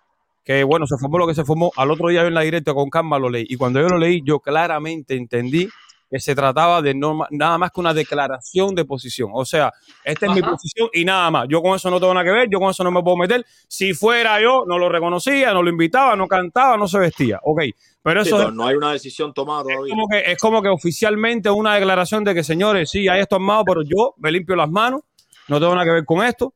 que 0.49 0.65
bueno, 0.65 0.87
se 0.87 0.97
formó 0.97 1.19
lo 1.19 1.27
que 1.27 1.35
se 1.35 1.45
formó, 1.45 1.71
al 1.77 1.91
otro 1.91 2.09
día 2.09 2.23
yo 2.23 2.29
en 2.29 2.33
la 2.33 2.41
directa 2.41 2.73
con 2.73 2.89
calma 2.89 3.19
lo 3.19 3.29
leí, 3.29 3.45
y 3.51 3.57
cuando 3.57 3.83
yo 3.83 3.89
lo 3.89 3.99
leí, 3.99 4.23
yo 4.25 4.41
claramente 4.41 5.15
entendí 5.15 5.69
que 6.11 6.19
se 6.21 6.35
trataba 6.35 6.81
de 6.81 6.95
nada 6.95 7.59
más 7.59 7.71
que 7.71 7.81
una 7.81 7.93
declaración 7.93 8.75
de 8.75 8.87
posición. 8.87 9.29
O 9.35 9.45
sea, 9.45 9.71
esta 10.03 10.25
es 10.25 10.33
mi 10.33 10.41
posición 10.41 10.89
y 10.95 11.05
nada 11.05 11.31
más. 11.31 11.47
Yo 11.51 11.61
con 11.61 11.77
eso 11.77 11.91
no 11.91 12.01
tengo 12.01 12.15
nada 12.15 12.25
que 12.25 12.33
ver, 12.33 12.49
yo 12.51 12.61
con 12.61 12.71
eso 12.71 12.83
no 12.83 12.91
me 12.91 13.03
puedo 13.03 13.19
meter. 13.19 13.45
Si 13.69 13.93
fuera 13.93 14.41
yo, 14.41 14.65
no 14.67 14.79
lo 14.79 14.89
reconocía, 14.89 15.53
no 15.53 15.63
lo 15.63 15.69
invitaba, 15.69 16.17
no 16.17 16.27
cantaba, 16.27 16.79
no 16.79 16.89
se 16.89 16.99
vestía. 16.99 17.39
Ok, 17.43 17.61
pero 18.03 18.25
Sí, 18.25 18.31
eso 18.31 18.39
pero 18.39 18.49
es 18.49 18.55
no 18.55 18.67
hay 18.67 18.77
una 18.77 18.93
decisión 18.93 19.35
tomada 19.35 19.65
todavía. 19.65 19.91
como 19.95 20.09
que, 20.09 20.33
es 20.33 20.39
como 20.39 20.63
que 20.63 20.71
oficialmente 20.71 21.51
una 21.51 21.75
declaración 21.75 22.25
de 22.25 22.35
que, 22.35 22.43
señores, 22.43 22.89
sí, 22.89 23.07
hay 23.07 23.21
esto 23.21 23.37
armado, 23.37 23.65
pero 23.67 23.83
yo 23.83 24.15
me 24.17 24.33
limpio 24.33 24.57
las 24.57 24.71
manos, 24.71 25.03
no 25.49 25.61
tengo 25.61 25.75
nada 25.75 25.85
que 25.85 25.93
ver 25.93 26.07
con 26.07 26.25
esto. 26.25 26.55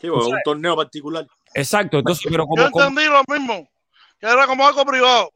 Sí, 0.00 0.06
es 0.06 0.12
un 0.12 0.38
torneo 0.42 0.74
particular. 0.76 1.26
Exacto, 1.54 1.98
entonces, 1.98 2.24
pero 2.28 2.44
Yo 2.44 2.48
como, 2.48 2.70
como- 2.70 2.84
entendí 2.84 3.04
lo 3.08 3.22
mismo, 3.34 3.68
que 4.20 4.26
era 4.26 4.46
como 4.46 4.66
algo 4.66 4.84
privado. 4.84 5.30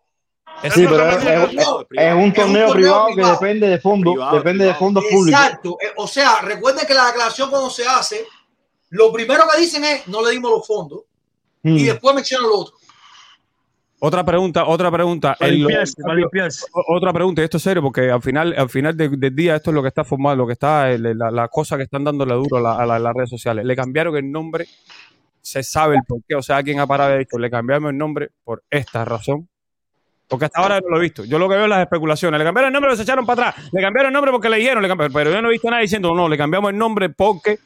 Sí, 0.62 0.86
pero 0.88 1.08
es, 1.10 1.24
me 1.24 1.34
es- 1.44 1.50
dijo. 1.50 1.80
es- 1.90 2.04
es 2.04 2.14
un 2.14 2.32
torneo 2.32 2.72
privado 2.72 3.06
que 3.14 3.22
depende 3.24 3.68
de 3.68 3.78
fondos, 3.78 4.14
Privado, 4.14 4.36
depende 4.38 4.64
de 4.64 4.74
fondos 4.74 5.04
públicos. 5.04 5.40
Exacto. 5.40 5.78
Eh, 5.80 5.92
O 5.96 6.06
sea, 6.08 6.40
recuerden 6.42 6.86
que 6.86 6.94
la 6.94 7.06
declaración 7.06 7.50
cuando 7.50 7.70
se 7.70 7.86
hace, 7.86 8.24
lo 8.90 9.12
primero 9.12 9.44
que 9.52 9.60
dicen 9.60 9.84
es, 9.84 10.08
no 10.08 10.24
le 10.24 10.32
dimos 10.32 10.50
los 10.50 10.66
fondos, 10.66 11.02
y 11.62 11.84
después 11.84 12.14
mencionan 12.14 12.48
lo 12.48 12.58
otro. 12.60 12.74
otra 14.00 14.24
pregunta, 14.24 14.64
otra 14.64 14.90
pregunta. 14.90 15.36
El- 15.40 15.58
limpiarse, 15.58 15.94
limpiarse. 16.14 16.66
otra 16.72 17.12
pregunta, 17.12 17.40
y 17.42 17.44
esto 17.44 17.56
es 17.58 17.62
serio, 17.62 17.82
porque 17.82 18.10
al 18.10 18.22
final, 18.22 18.54
al 18.56 18.68
final 18.70 18.96
de- 18.96 19.08
del 19.10 19.34
día 19.36 19.56
esto 19.56 19.70
es 19.70 19.74
lo 19.74 19.82
que 19.82 19.88
está 19.88 20.04
formado, 20.04 20.36
lo 20.36 20.46
que 20.46 20.52
está, 20.54 20.90
el- 20.90 21.18
la, 21.18 21.30
la 21.30 21.48
cosa 21.48 21.76
que 21.76 21.82
están 21.82 22.04
dándole 22.04 22.34
duro 22.34 22.56
a, 22.56 22.60
la- 22.60 22.76
a 22.76 22.86
la- 22.86 22.96
a 22.96 22.98
las 23.00 23.14
redes 23.14 23.30
sociales. 23.30 23.64
Le 23.64 23.74
cambiaron 23.76 24.16
el 24.16 24.30
nombre, 24.30 24.66
se 25.42 25.62
sabe 25.62 25.96
el 25.96 26.02
por 26.06 26.20
qué, 26.26 26.34
o 26.34 26.42
sea, 26.42 26.56
alguien 26.56 26.80
ha 26.80 26.86
parado 26.86 27.12
de 27.12 27.18
dicho, 27.18 27.38
le 27.38 27.50
cambiamos 27.50 27.90
el 27.90 27.98
nombre 27.98 28.30
por 28.44 28.62
esta 28.70 29.04
razón. 29.04 29.48
Porque 30.28 30.44
hasta 30.44 30.60
ahora 30.60 30.80
no 30.80 30.90
lo 30.90 30.98
he 30.98 31.00
visto. 31.00 31.24
Yo 31.24 31.38
lo 31.38 31.48
que 31.48 31.54
veo 31.54 31.64
es 31.64 31.70
las 31.70 31.80
especulaciones. 31.80 32.38
Le 32.38 32.44
cambiaron 32.44 32.68
el 32.68 32.72
nombre, 32.74 32.94
se 32.96 33.02
echaron 33.02 33.24
para 33.24 33.48
atrás. 33.48 33.64
Le 33.72 33.80
cambiaron 33.80 34.10
el 34.10 34.12
nombre 34.12 34.30
porque 34.30 34.50
le 34.50 34.58
dijeron, 34.58 34.82
le 34.82 34.88
cambiaron. 34.88 35.12
Pero 35.12 35.30
yo 35.30 35.40
no 35.40 35.48
he 35.48 35.52
visto 35.52 35.70
nada 35.70 35.80
diciendo, 35.80 36.14
no, 36.14 36.28
le 36.28 36.36
cambiamos 36.36 36.70
el 36.70 36.76
nombre 36.76 37.08
porque 37.08 37.58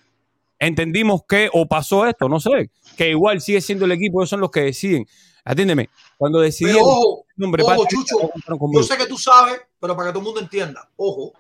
entendimos 0.60 1.22
que 1.28 1.50
o 1.52 1.66
pasó 1.66 2.06
esto, 2.06 2.28
no 2.28 2.38
sé. 2.38 2.70
Que 2.96 3.10
igual 3.10 3.40
sigue 3.40 3.60
siendo 3.60 3.84
el 3.84 3.92
equipo, 3.92 4.20
ellos 4.20 4.30
son 4.30 4.40
los 4.40 4.50
que 4.52 4.60
deciden. 4.60 5.06
Atiéndeme, 5.44 5.90
cuando 6.16 6.38
Pero 6.38 6.44
decidieron 6.44 6.82
ojo, 6.84 7.24
el 7.36 7.42
nombre, 7.42 7.64
ojo, 7.64 7.84
Chucho, 7.88 8.30
yo 8.72 8.82
sé 8.84 8.96
que 8.96 9.06
tú 9.06 9.18
sabes, 9.18 9.60
pero 9.80 9.96
para 9.96 10.08
que 10.08 10.12
todo 10.12 10.20
el 10.20 10.26
mundo 10.26 10.40
entienda, 10.40 10.88
ojo, 10.94 11.32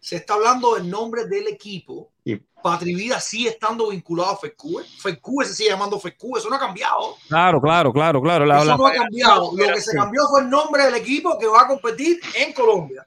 se 0.00 0.16
está 0.16 0.34
hablando 0.34 0.74
del 0.74 0.88
nombre 0.88 1.26
del 1.26 1.48
equipo. 1.48 2.10
Y- 2.24 2.36
Patri 2.62 2.92
Vida 2.94 3.20
sigue 3.20 3.50
estando 3.50 3.88
vinculado 3.90 4.30
a 4.32 4.36
FECUE. 4.36 4.82
FECUE 5.00 5.44
se 5.44 5.54
sigue 5.54 5.70
llamando 5.70 5.98
FECUE, 6.00 6.40
eso 6.40 6.50
no 6.50 6.56
ha 6.56 6.58
cambiado. 6.58 7.14
Claro, 7.28 7.60
claro, 7.60 7.92
claro, 7.92 8.20
claro. 8.20 8.44
La, 8.44 8.56
Eso 8.56 8.64
la- 8.66 8.76
no 8.76 8.86
ha 8.86 8.92
cambiado. 8.92 9.52
Lo 9.56 9.72
que 9.74 9.80
se 9.80 9.96
cambió 9.96 10.22
fue 10.28 10.40
el 10.40 10.50
nombre 10.50 10.84
del 10.84 10.94
equipo 10.96 11.38
que 11.38 11.46
va 11.46 11.62
a 11.62 11.66
competir 11.68 12.18
en 12.34 12.52
Colombia. 12.52 13.06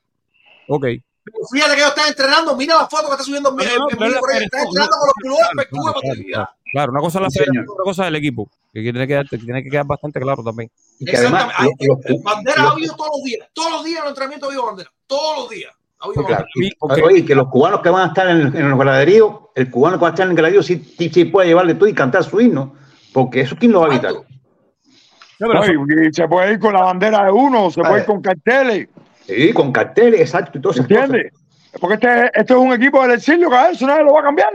Ok. 0.69 0.85
Pero 1.23 1.37
fíjate 1.51 1.73
que 1.75 1.81
ellos 1.81 1.89
están 1.89 2.07
entrenando. 2.07 2.55
Mira 2.55 2.77
la 2.77 2.87
foto 2.87 3.07
que 3.07 3.11
está 3.11 3.23
subiendo 3.25 3.49
en 3.49 3.55
mi- 3.57 3.63
No, 3.65 3.71
no, 3.71 3.77
no, 3.89 4.05
en 4.05 4.43
entrenando 4.43 4.79
no, 4.79 4.87
con 4.87 5.07
los 5.07 5.13
pulores 5.21 5.47
claro, 5.51 5.61
FECUE 5.61 5.79
claro, 5.81 5.93
Patri 5.93 6.09
claro, 6.09 6.21
Vida. 6.23 6.35
claro. 6.37 6.51
Claro, 6.71 6.91
una 6.93 7.01
cosa 7.01 7.17
es 7.17 7.23
la 7.23 7.29
federación, 7.31 7.65
otra 7.69 7.83
cosa 7.83 8.03
es 8.03 8.07
el 8.07 8.15
equipo. 8.15 8.49
Que 8.73 8.81
tiene 8.81 8.99
que, 9.01 9.07
quedar, 9.07 9.27
tiene 9.27 9.63
que 9.63 9.69
quedar 9.69 9.85
bastante 9.85 10.21
claro 10.21 10.41
también. 10.41 10.71
Y 10.97 11.03
que 11.05 11.17
además, 11.17 11.51
los- 11.81 12.23
Bandera 12.23 12.61
los- 12.61 12.71
ha 12.71 12.71
habido 12.71 12.95
todos 12.95 13.09
los 13.17 13.23
días. 13.25 13.47
Todos 13.51 13.71
los 13.71 13.83
días 13.83 13.97
en 13.97 14.03
el 14.03 14.09
entrenamiento 14.09 14.45
ha 14.45 14.49
habido 14.49 14.65
bandera. 14.65 14.91
Todos 15.05 15.37
los 15.39 15.49
días. 15.49 15.73
Claro, 16.25 16.45
y- 16.55 16.71
Oye, 16.79 17.25
que 17.25 17.35
los 17.35 17.47
cubanos 17.49 17.81
que 17.81 17.89
van 17.89 18.03
a 18.03 18.07
estar 18.07 18.27
en, 18.29 18.55
en 18.55 18.69
los 18.69 18.79
graderíos, 18.79 19.35
el 19.55 19.69
cubano 19.69 19.97
que 19.97 20.01
va 20.01 20.07
a 20.09 20.11
estar 20.11 20.25
en 20.25 20.31
el 20.31 20.37
graderío 20.37 20.63
sí, 20.63 20.77
sí, 20.97 21.09
sí 21.09 21.25
puede 21.25 21.49
llevarle 21.49 21.75
todo 21.75 21.87
y 21.87 21.93
cantar 21.93 22.23
su 22.23 22.39
himno, 22.41 22.75
porque 23.13 23.41
eso 23.41 23.55
quién 23.59 23.71
lo 23.71 23.81
va 23.81 23.87
a 23.87 23.89
evitar. 23.89 24.13
No, 25.39 25.65
y 25.65 26.13
se 26.13 26.27
puede 26.27 26.53
ir 26.53 26.59
con 26.59 26.73
la 26.73 26.81
bandera 26.83 27.25
de 27.25 27.31
uno, 27.31 27.71
se 27.71 27.81
puede 27.81 27.99
ir 28.01 28.05
con 28.05 28.21
carteles. 28.21 28.87
Sí, 29.25 29.53
con 29.53 29.71
carteles, 29.71 30.21
exacto, 30.21 30.57
y 30.57 30.61
todas 30.61 30.77
esas 30.77 30.87
cosas. 30.87 31.03
¿Entiendes? 31.05 31.33
Porque 31.79 31.93
este, 31.95 32.31
este 32.33 32.53
es 32.53 32.59
un 32.59 32.73
equipo 32.73 33.01
del 33.01 33.11
exilio, 33.11 33.49
que 33.49 33.55
a 33.55 33.71
eso 33.71 33.87
nadie 33.87 34.03
lo 34.03 34.13
va 34.13 34.19
a 34.19 34.23
cambiar. 34.23 34.53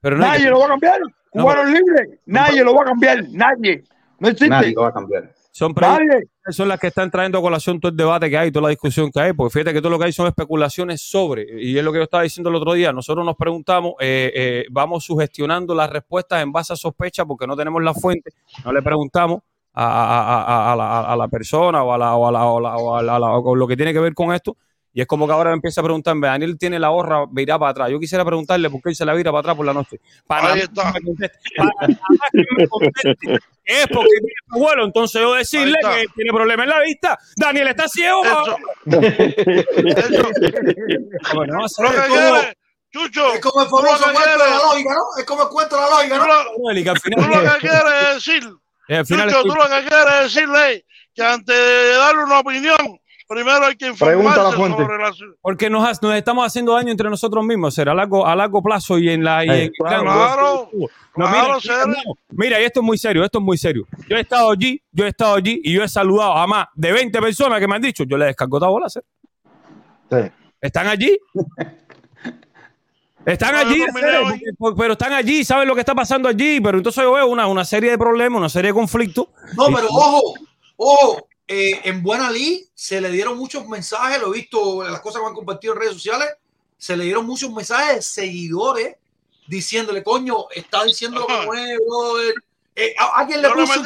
Pero 0.00 0.16
no 0.16 0.26
nadie 0.26 0.50
lo 0.50 0.58
va 0.58 0.66
a 0.66 0.68
cambiar. 0.68 1.00
Cubanos 1.30 1.66
libres, 1.66 2.18
nadie 2.26 2.64
lo 2.64 2.74
va 2.74 2.82
a 2.82 2.86
cambiar. 2.86 3.24
Nadie. 3.30 3.84
No 4.18 4.28
existe. 4.28 4.48
Nadie 4.48 4.72
lo 4.74 4.82
va 4.82 4.88
a 4.88 4.92
cambiar. 4.92 5.32
Son 5.52 5.74
preguntas 5.74 6.22
son 6.50 6.68
las 6.68 6.78
que 6.78 6.88
están 6.88 7.10
trayendo 7.10 7.38
a 7.38 7.40
colación 7.42 7.80
todo 7.80 7.90
el 7.90 7.96
debate 7.96 8.30
que 8.30 8.38
hay, 8.38 8.50
toda 8.52 8.64
la 8.64 8.68
discusión 8.70 9.10
que 9.10 9.20
hay, 9.20 9.32
porque 9.32 9.52
fíjate 9.52 9.72
que 9.72 9.80
todo 9.80 9.90
lo 9.90 9.98
que 9.98 10.04
hay 10.06 10.12
son 10.12 10.26
especulaciones 10.26 11.00
sobre, 11.02 11.46
y 11.62 11.76
es 11.76 11.84
lo 11.84 11.92
que 11.92 11.98
yo 11.98 12.04
estaba 12.04 12.22
diciendo 12.22 12.50
el 12.50 12.56
otro 12.56 12.72
día, 12.72 12.92
nosotros 12.92 13.24
nos 13.24 13.36
preguntamos, 13.36 13.94
eh, 14.00 14.32
eh, 14.34 14.64
vamos 14.70 15.04
sugestionando 15.04 15.74
las 15.74 15.90
respuestas 15.90 16.42
en 16.42 16.52
base 16.52 16.72
a 16.72 16.76
sospechas 16.76 17.26
porque 17.26 17.46
no 17.46 17.56
tenemos 17.56 17.82
la 17.82 17.94
fuente, 17.94 18.30
no 18.64 18.72
le 18.72 18.82
preguntamos 18.82 19.40
a, 19.74 19.84
a- 19.84 20.42
a- 20.70 20.72
a 20.72 20.76
la, 21.10 21.16
la 21.16 21.28
persona 21.28 21.82
o 21.82 21.92
a, 21.92 21.98
la, 21.98 22.14
o, 22.16 22.26
a 22.26 22.46
o 22.46 23.50
o 23.50 23.54
lo 23.56 23.66
que 23.66 23.76
tiene 23.76 23.92
que 23.92 24.00
ver 24.00 24.14
con 24.14 24.32
esto, 24.34 24.56
y 24.96 25.02
es 25.02 25.06
como 25.06 25.26
que 25.26 25.32
ahora 25.34 25.50
me 25.50 25.56
empieza 25.56 25.82
a 25.82 25.84
preguntarme, 25.84 26.26
Daniel 26.26 26.56
tiene 26.58 26.78
la 26.78 26.90
horra 26.90 27.26
virada 27.30 27.58
para 27.58 27.70
atrás, 27.72 27.90
yo 27.90 28.00
quisiera 28.00 28.24
preguntarle 28.24 28.70
por 28.70 28.80
qué 28.80 28.88
él 28.88 28.96
se 28.96 29.04
la 29.04 29.12
vira 29.12 29.30
para 29.30 29.40
atrás 29.40 29.54
por 29.56 29.66
la 29.66 29.74
noche, 29.74 30.00
para 30.26 30.54
Ahí 30.54 30.60
más 30.74 30.92
que 30.94 31.00
me 31.00 31.06
conteste, 31.06 31.38
para 31.58 31.88
que 32.32 32.44
me 32.56 32.66
conteste 32.68 33.38
es 33.68 33.86
porque 33.88 34.08
tiene 34.20 34.32
abuelo, 34.52 34.84
entonces 34.86 35.20
yo 35.20 35.34
decirle 35.34 35.74
está. 35.82 35.96
que 35.96 36.06
tiene 36.14 36.30
problema 36.32 36.62
en 36.62 36.68
la 36.70 36.80
vista. 36.80 37.18
Daniel 37.36 37.66
está 37.68 37.88
ciego. 37.88 38.22
Eso. 38.24 38.56
Bueno, 41.34 41.54
no, 41.58 41.66
Lo 41.82 41.90
que 41.90 42.08
quiere, 42.08 42.56
Chucho, 42.92 43.34
Es 43.34 43.40
como 43.40 43.62
el 43.62 43.68
lo 43.68 43.76
famoso 43.76 44.04
cuento 44.04 44.30
de 44.30 44.38
la 44.38 44.56
lógica, 44.56 44.90
¿no? 44.94 45.20
Es 45.20 45.24
como 45.26 45.42
el 45.42 45.48
cuento 45.48 45.74
de 45.76 45.82
la 45.82 45.88
lógica, 45.90 46.14
tú 46.14 46.20
¿no? 46.20 46.26
lo- 46.26 46.44
tú 46.94 47.00
final, 47.00 47.30
lo 47.30 47.52
que 47.52 47.58
quieres 47.58 48.14
decir, 48.14 48.42
eh, 48.88 49.02
Chucho, 49.04 49.42
tú 49.42 49.54
lo 49.54 49.64
que 49.64 49.88
quieres 49.88 50.22
decirle 50.22 50.72
es 50.74 50.84
que 51.14 51.22
antes 51.22 51.56
de 51.56 51.88
darle 51.96 52.22
una 52.24 52.38
opinión, 52.38 52.98
primero 53.28 53.66
hay 53.66 53.76
que 53.76 53.92
Pregunta 53.92 54.34
a 54.40 54.42
la 54.44 54.48
informarse 54.50 54.56
fuente. 54.56 54.82
sobre 54.82 54.98
la 54.98 55.34
porque 55.42 55.70
nos, 55.70 56.00
estamos 56.14 56.46
haciendo 56.46 56.74
daño 56.74 56.90
entre 56.90 57.10
nosotros 57.10 57.44
mismos, 57.44 57.74
será 57.74 57.92
a 57.92 57.94
largo, 57.94 58.26
a 58.26 58.34
largo 58.36 58.62
plazo 58.62 58.98
y 58.98 59.08
en 59.10 59.24
la 59.24 59.44
y 59.44 59.48
Eh, 59.50 59.64
en- 59.64 59.72
claro, 59.72 60.68
No, 61.16 61.26
mira, 61.28 61.58
claro, 61.62 61.86
no, 61.88 61.94
mira, 62.30 62.60
y 62.60 62.64
esto 62.64 62.80
es 62.80 62.84
muy 62.86 62.98
serio, 62.98 63.24
esto 63.24 63.38
es 63.38 63.44
muy 63.44 63.56
serio. 63.58 63.86
Yo 64.08 64.16
he 64.16 64.20
estado 64.20 64.50
allí, 64.50 64.80
yo 64.92 65.04
he 65.04 65.08
estado 65.08 65.34
allí 65.34 65.60
y 65.64 65.72
yo 65.72 65.82
he 65.82 65.88
saludado 65.88 66.32
a 66.34 66.46
más 66.46 66.66
de 66.74 66.92
20 66.92 67.20
personas 67.20 67.58
que 67.58 67.66
me 67.66 67.76
han 67.76 67.82
dicho, 67.82 68.04
yo 68.04 68.16
les 68.18 68.28
descargo 68.28 68.58
esta 68.58 68.68
bola. 68.68 68.88
Sí. 68.90 69.00
¿Están 70.60 70.86
allí? 70.88 71.18
Están 73.24 73.54
No, 73.54 73.58
allí, 73.58 73.82
pero 74.76 74.92
están 74.92 75.12
allí, 75.12 75.44
saben 75.44 75.66
lo 75.66 75.74
que 75.74 75.80
está 75.80 75.96
pasando 75.96 76.28
allí, 76.28 76.60
pero 76.60 76.78
entonces 76.78 77.02
yo 77.02 77.12
veo 77.12 77.26
una, 77.26 77.48
una 77.48 77.64
serie 77.64 77.90
de 77.90 77.98
problemas, 77.98 78.38
una 78.38 78.48
serie 78.48 78.70
de 78.70 78.74
conflictos. 78.74 79.26
No, 79.56 79.66
pero 79.74 79.88
ojo, 79.90 80.34
ojo, 80.76 81.28
eh, 81.48 81.80
en 81.84 82.02
Buena 82.02 82.30
Lee 82.30 82.68
se 82.74 83.00
le 83.00 83.10
dieron 83.10 83.36
muchos 83.38 83.66
mensajes, 83.68 84.20
lo 84.20 84.28
he 84.34 84.38
visto 84.38 84.84
en 84.84 84.92
las 84.92 85.00
cosas 85.00 85.22
que 85.22 85.28
han 85.28 85.34
compartido 85.34 85.74
en 85.74 85.80
redes 85.80 85.94
sociales, 85.94 86.28
se 86.78 86.96
le 86.96 87.04
dieron 87.04 87.24
muchos 87.26 87.50
mensajes 87.52 87.96
de 87.96 88.02
seguidores 88.02 88.96
diciéndole, 89.46 90.02
coño, 90.02 90.46
está 90.54 90.84
diciendo 90.84 91.20
lo 91.20 91.26
que 91.26 91.32
no 91.34 91.46
brother. 91.46 92.34
Eh, 92.74 92.94
a- 92.98 93.20
alguien 93.20 93.40
le 93.42 93.48
lo 93.48 93.54
puso 93.54 93.80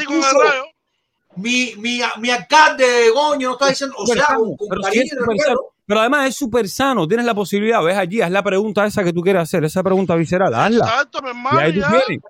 mi, 1.36 1.74
mi, 1.76 2.00
mi 2.18 2.30
alcalde, 2.30 3.08
Goño, 3.10 3.48
no 3.50 3.54
está 3.54 3.68
diciendo, 3.68 3.94
o 3.98 4.06
sea, 4.06 4.26
sano, 4.26 4.38
con, 4.40 4.56
con 4.56 4.68
pero 4.68 4.82
cariño 4.82 5.04
y 5.04 5.38
sano. 5.38 5.60
Además 6.00 6.28
es 6.28 6.36
súper 6.36 6.68
sano, 6.68 7.06
tienes 7.06 7.24
la 7.26 7.34
posibilidad, 7.34 7.82
ves 7.82 7.96
allí, 7.96 8.20
haz 8.20 8.30
la 8.30 8.42
pregunta 8.42 8.84
esa 8.86 9.04
que 9.04 9.12
tú 9.12 9.20
quieres 9.22 9.42
hacer, 9.42 9.64
esa 9.64 9.82
pregunta 9.82 10.14
visceral, 10.16 10.52
hazla. 10.54 10.84
Exacto, 10.86 11.20
mi 11.22 11.28
Y 11.28 11.30
hermano, 11.30 11.58
ahí 11.60 11.72
tú 11.74 11.80
ya. 11.80 11.88
tienes. 12.06 12.24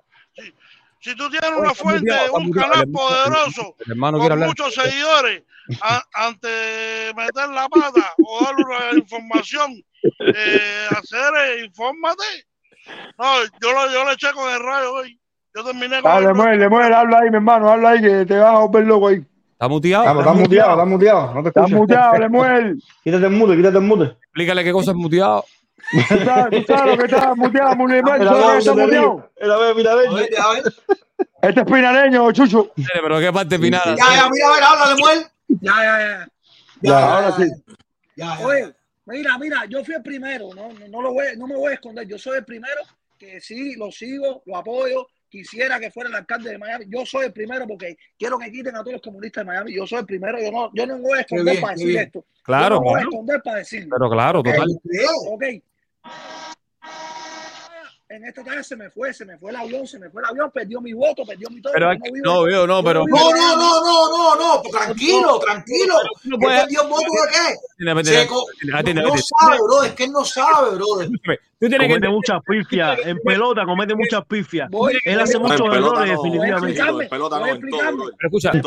Si 1.01 1.15
tú 1.15 1.29
tienes 1.29 1.49
una 1.57 1.71
está 1.71 1.83
fuente, 1.83 2.11
está 2.11 2.31
un 2.37 2.51
canal 2.51 2.87
poderoso, 2.91 3.75
con 4.19 4.31
hablar. 4.31 4.47
muchos 4.47 4.73
seguidores, 4.75 5.43
a- 5.81 6.03
antes 6.13 6.49
de 6.51 7.13
meter 7.15 7.49
la 7.49 7.67
pata 7.67 8.13
o 8.23 8.43
darle 8.43 8.63
una 8.63 8.99
información, 8.99 9.83
eh, 10.19 10.85
hacer, 10.91 11.33
eh, 11.47 11.65
infórmate. 11.65 12.23
No, 13.17 13.25
yo, 13.61 13.71
lo, 13.73 13.91
yo 13.91 14.05
le 14.05 14.13
eché 14.13 14.31
con 14.33 14.51
el 14.53 14.59
rayo 14.59 14.93
hoy. 14.93 15.19
Yo 15.55 15.63
terminé 15.65 16.01
con 16.01 16.11
Dale, 16.11 16.27
el 16.27 16.35
muere, 16.35 16.69
muere, 16.69 16.95
habla 16.95 17.19
ahí, 17.19 17.29
mi 17.29 17.35
hermano, 17.35 17.69
habla 17.69 17.89
ahí 17.89 18.01
que 18.01 18.25
te 18.25 18.37
vas 18.37 18.55
a 18.55 18.59
volver 18.59 18.85
loco 18.85 19.07
ahí. 19.09 19.25
Está 19.53 19.67
muteado. 19.67 20.19
Estás 20.19 20.35
muteado, 20.35 20.71
estás 20.71 20.87
muteado, 20.87 21.33
no 21.33 21.43
te 21.43 21.49
escucho. 21.49 21.75
muteado, 21.75 22.17
Lemuel. 22.19 22.83
Quítate 23.03 23.25
el 23.25 23.31
mute, 23.31 23.55
quítate 23.57 23.77
el 23.77 23.83
mute. 23.83 24.03
Explícale 24.23 24.63
qué 24.63 24.71
cosa 24.71 24.91
es 24.91 24.97
muteado 24.97 25.45
claro 26.23 26.49
que 26.49 26.57
estaba 26.57 27.35
muteado, 27.35 27.71
está 27.71 27.75
muteado. 28.73 29.31
Era 29.35 29.57
ver, 29.57 29.75
mira, 29.75 29.95
ver. 29.95 30.09
Este 31.41 31.59
es 31.61 31.65
pinareño, 31.65 32.31
Chucho. 32.31 32.71
Pero 32.75 33.19
qué 33.19 33.31
parte 33.31 33.57
pinada. 33.59 33.95
Ya, 33.95 34.15
ya, 34.15 34.29
mira, 34.29 34.47
a 34.47 34.51
ver, 34.51 34.63
habla 34.63 34.87
de 34.89 34.95
muel. 35.01 35.25
Ya, 35.47 35.73
ya, 35.83 35.99
ya. 35.99 36.27
Ya, 36.81 37.15
ahora 37.15 37.31
sí. 37.37 37.43
Ya. 38.15 38.39
Oye, 38.39 38.73
mira, 39.05 39.37
mira, 39.37 39.65
yo 39.65 39.83
fui 39.83 39.95
el 39.95 40.03
primero, 40.03 40.53
no, 40.53 40.69
no, 40.89 41.01
lo 41.01 41.13
voy, 41.13 41.25
no 41.37 41.47
me 41.47 41.55
voy 41.55 41.71
a 41.71 41.75
esconder. 41.75 42.07
Yo 42.07 42.17
soy 42.17 42.37
el 42.37 42.45
primero 42.45 42.81
que 43.17 43.39
sí, 43.41 43.75
lo 43.75 43.91
sigo, 43.91 44.43
lo 44.45 44.57
apoyo. 44.57 45.07
Quisiera 45.29 45.79
que 45.79 45.91
fuera 45.91 46.09
el 46.09 46.15
alcalde 46.15 46.51
de 46.51 46.57
Miami. 46.57 46.85
Yo 46.89 47.05
soy 47.05 47.27
el 47.27 47.31
primero 47.31 47.65
porque 47.65 47.97
quiero 48.19 48.37
que 48.37 48.51
quiten 48.51 48.75
a 48.75 48.79
todos 48.79 48.93
los 48.93 49.01
comunistas 49.01 49.45
de 49.45 49.47
Miami. 49.47 49.73
Yo 49.73 49.87
soy 49.87 49.99
el 49.99 50.05
primero. 50.05 50.37
Yo 50.41 50.51
no, 50.51 50.69
yo 50.73 50.85
no 50.85 50.95
me 50.97 51.01
voy 51.03 51.17
a 51.19 51.21
esconder 51.21 51.61
para 51.61 51.73
decir 51.73 51.97
esto. 51.97 52.25
Claro. 52.43 52.75
Yo 52.75 52.81
no 52.81 52.81
me 52.81 52.89
voy 52.89 52.99
a 52.99 53.03
esconder 53.03 53.41
para 53.41 53.57
decir. 53.59 53.87
Pero 53.89 54.09
claro, 54.09 54.43
total. 54.43 54.67
Ok. 55.29 55.43
En 58.09 58.25
esta 58.25 58.43
tarde 58.43 58.61
se 58.61 58.75
me 58.75 58.89
fue, 58.89 59.13
se 59.13 59.23
me 59.23 59.37
fue 59.37 59.51
el 59.51 59.55
avión, 59.55 59.87
se 59.87 59.97
me 59.97 60.09
fue 60.09 60.21
el 60.21 60.27
avión, 60.27 60.51
perdió 60.51 60.81
mi 60.81 60.91
voto, 60.91 61.23
perdió 61.25 61.49
mi 61.49 61.61
todo. 61.61 61.71
No, 62.25 62.45
no, 62.45 62.67
no, 62.67 62.83
pero. 62.83 63.05
No, 63.07 63.31
no, 63.31 63.55
no, 63.55 64.09
no, 64.09 64.35
no, 64.35 64.61
tranquilo, 64.69 65.39
pues 65.39 65.45
tranquilo. 65.45 65.95
No 66.25 66.37
puede... 66.37 66.57
Voto 66.89 67.05
de 67.05 67.31
qué? 67.31 67.55
No 69.03 69.11
sabe, 69.17 69.57
bro, 69.63 69.83
es 69.83 69.93
que 69.93 70.03
él 70.03 70.11
no 70.11 70.25
sabe, 70.25 70.75
bro. 70.75 70.85
Tú 71.61 71.69
tienes 71.69 71.89
comete 71.89 72.07
que... 72.07 72.11
muchas 72.11 72.41
pifias, 72.43 72.99
en 73.05 73.19
pelota 73.19 73.65
comete 73.65 73.93
muchas 73.93 74.25
pifias. 74.25 74.67
Él 75.05 75.19
hace 75.19 75.37
muchos 75.37 75.61
errores, 75.71 76.09
definitivamente. 76.09 76.81
En 76.81 77.07
pelota 77.07 77.39
no, 77.39 77.45
en 77.45 77.69
todo, 77.69 78.11
escucha, 78.19 78.51
en. 78.51 78.61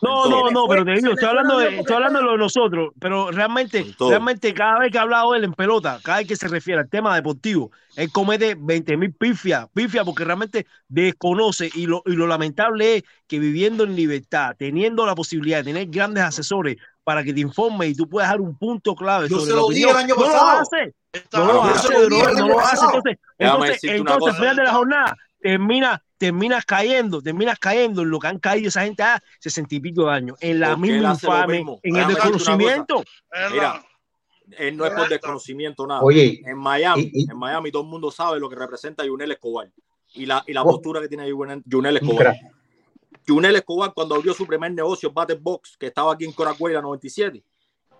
No, 0.00 0.28
no, 0.28 0.50
no, 0.52 0.68
pero 0.68 0.84
te 0.84 0.92
digo, 0.92 1.14
estoy 1.14 1.28
hablando 1.28 1.58
de, 1.58 1.80
estoy 1.80 1.96
hablando 1.96 2.20
de 2.20 2.24
lo 2.24 2.32
de 2.32 2.38
nosotros, 2.38 2.92
pero 3.00 3.32
realmente, 3.32 3.84
realmente 3.98 4.54
cada 4.54 4.78
vez 4.78 4.92
que 4.92 4.98
ha 4.98 5.02
hablado 5.02 5.34
él 5.34 5.42
en 5.42 5.52
pelota, 5.52 5.98
cada 6.04 6.18
vez 6.18 6.28
que 6.28 6.36
se 6.36 6.46
refiere 6.46 6.82
al 6.82 6.88
tema 6.88 7.12
deportivo, 7.16 7.72
él 7.96 8.12
comete 8.12 8.56
20 8.56 8.96
mil 8.96 9.12
pifias, 9.12 9.66
pifias 9.74 10.04
porque 10.04 10.24
realmente 10.24 10.68
desconoce 10.86 11.70
y 11.74 11.86
lo, 11.86 12.04
y 12.06 12.12
lo 12.12 12.28
lamentable 12.28 12.98
es 12.98 13.02
que 13.26 13.40
viviendo 13.40 13.82
en 13.82 13.96
libertad, 13.96 14.54
teniendo 14.56 15.04
la 15.06 15.16
posibilidad 15.16 15.58
de 15.58 15.72
tener 15.72 15.88
grandes 15.88 16.22
asesores, 16.22 16.76
para 17.04 17.24
que 17.24 17.32
te 17.32 17.40
informe 17.40 17.88
y 17.88 17.94
tú 17.94 18.08
puedas 18.08 18.30
dar 18.30 18.40
un 18.40 18.56
punto 18.56 18.94
clave. 18.94 19.28
Yo 19.28 19.40
se 19.40 19.50
lo 19.52 19.68
dije 19.68 19.90
el 19.90 19.96
año 19.96 20.14
pasado. 20.14 20.62
No 21.32 21.44
lo 21.44 21.62
hace, 21.62 21.92
no 21.92 22.08
lo 22.08 22.22
hace, 22.22 22.40
no 22.40 22.48
lo 22.48 22.60
hace. 22.60 23.18
Entonces, 23.38 23.84
entonces, 23.84 24.36
final 24.36 24.56
de 24.56 24.62
la 24.62 24.72
jornada, 24.72 25.16
termina, 25.40 26.02
terminas 26.16 26.64
cayendo, 26.64 27.20
terminas 27.20 27.58
cayendo 27.58 28.02
en 28.02 28.10
lo 28.10 28.18
que 28.18 28.28
han 28.28 28.38
caído 28.38 28.68
esa 28.68 28.84
gente 28.84 29.02
a 29.02 29.22
sesenta 29.38 29.74
y 29.74 29.80
pico 29.80 30.06
de 30.06 30.12
años, 30.12 30.38
en 30.40 30.60
la 30.60 30.76
misma 30.76 31.12
infame, 31.12 31.64
en 31.82 31.96
el 31.96 32.06
desconocimiento. 32.06 33.02
Mira, 33.50 33.84
él 34.58 34.76
no 34.76 34.86
es 34.86 34.92
por 34.92 35.08
desconocimiento 35.08 35.86
nada. 35.86 36.02
Oye, 36.02 36.40
en 36.44 36.56
Miami, 36.56 37.10
en 37.14 37.36
Miami 37.36 37.70
todo 37.70 37.82
el 37.82 37.88
mundo 37.88 38.10
sabe 38.10 38.38
lo 38.38 38.48
que 38.48 38.56
representa 38.56 39.04
Junel 39.06 39.32
Escobar 39.32 39.70
y 40.14 40.26
la, 40.26 40.44
y 40.46 40.52
la 40.52 40.62
oh. 40.62 40.70
postura 40.70 41.00
que 41.00 41.08
tiene 41.08 41.30
Junel 41.30 41.96
Escobar. 41.96 42.36
Junel 43.26 43.56
Escobar, 43.56 43.92
cuando 43.94 44.14
abrió 44.14 44.34
su 44.34 44.46
primer 44.46 44.72
negocio, 44.72 45.12
Battle 45.12 45.38
Box, 45.40 45.76
que 45.78 45.86
estaba 45.86 46.12
aquí 46.12 46.24
en 46.24 46.32
Coracuela 46.32 46.80
97, 46.80 47.44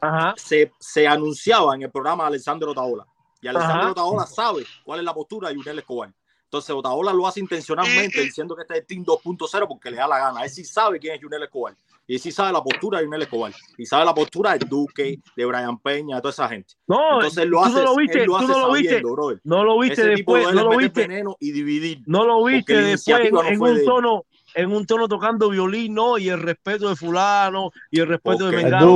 Ajá. 0.01 0.35
Se, 0.37 0.73
se, 0.81 1.07
anunciaba 1.07 1.75
en 1.77 1.83
el 1.83 1.91
programa 1.91 2.25
de 2.25 2.29
Alessandro 2.29 2.73
Otaola. 2.73 3.07
Y 3.41 3.49
Alessandro 3.49 3.93
Otaola 3.93 4.27
sabe 4.27 4.65
cuál 4.85 5.01
es 5.01 5.05
la 5.05 5.15
postura 5.15 5.49
de 5.49 5.57
Junel 5.57 5.79
Escobar. 5.79 6.13
Entonces 6.53 6.71
Otaola 6.71 7.13
lo 7.15 7.27
hace 7.27 7.41
intencionalmente 7.41 8.19
eh, 8.19 8.23
eh. 8.23 8.25
diciendo 8.27 8.55
que 8.55 8.63
este 8.63 8.75
es 8.75 8.81
el 8.81 8.87
Team 8.87 9.05
2.0 9.05 9.67
porque 9.67 9.91
le 9.91 9.97
da 9.97 10.07
la 10.07 10.19
gana. 10.19 10.45
Él 10.45 10.51
sí 10.51 10.65
sabe 10.65 10.99
quién 10.99 11.15
es 11.15 11.23
Junel 11.23 11.45
Escobar. 11.45 11.75
Y 12.07 12.15
él 12.15 12.21
sí 12.21 12.31
sabe 12.31 12.53
la 12.53 12.63
postura 12.63 12.99
de 12.99 13.07
Junel 13.07 13.23
Escobar. 13.23 13.55
Y 13.79 13.87
sabe 13.87 14.05
la 14.05 14.15
postura 14.15 14.59
del 14.59 14.69
Duque, 14.69 15.19
de 15.35 15.45
Brian 15.47 15.79
Peña, 15.79 16.17
de 16.17 16.21
toda 16.21 16.33
esa 16.33 16.49
gente. 16.49 16.75
No, 16.87 17.15
Entonces 17.15 17.47
lo 17.47 17.65
hace, 17.65 17.77
no 17.77 17.83
lo 17.85 17.97
viste, 17.97 18.21
hace 18.21 18.29
no 18.29 18.59
lo 18.59 18.73
viste. 18.73 19.03
No 19.45 19.65
lo 19.65 19.79
viste 19.79 20.05
después, 20.05 20.53
no 20.53 20.71
lo 20.71 20.77
viste. 20.77 21.07
Veneno 21.09 21.37
y 21.41 21.53
dividir, 21.53 22.03
no 22.07 22.27
lo 22.27 22.45
viste 22.45 22.77
después 22.77 23.21
en, 23.21 23.37
en 23.37 23.63
un 23.63 23.85
tono 23.85 24.27
en 24.55 24.73
un 24.73 24.87
tono 24.87 25.09
tocando 25.09 25.49
violín, 25.49 25.95
no, 25.95 26.19
y 26.19 26.29
el 26.29 26.41
respeto 26.41 26.89
de 26.89 26.97
fulano, 26.97 27.71
y 27.91 28.01
el 28.01 28.09
respeto 28.09 28.47
okay. 28.47 28.59
de 28.59 28.65
Mengano. 28.65 28.95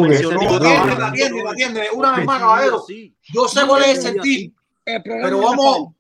Una 1.94 2.16
vez 2.16 2.24
más, 2.24 2.40
caballero, 2.40 2.84
yo 3.32 3.48
sé 3.48 3.66
cuál 3.66 3.82
es 3.82 3.88
el 3.88 4.02
sentir, 4.02 4.52
pero 4.84 5.40
vamos, 5.40 5.94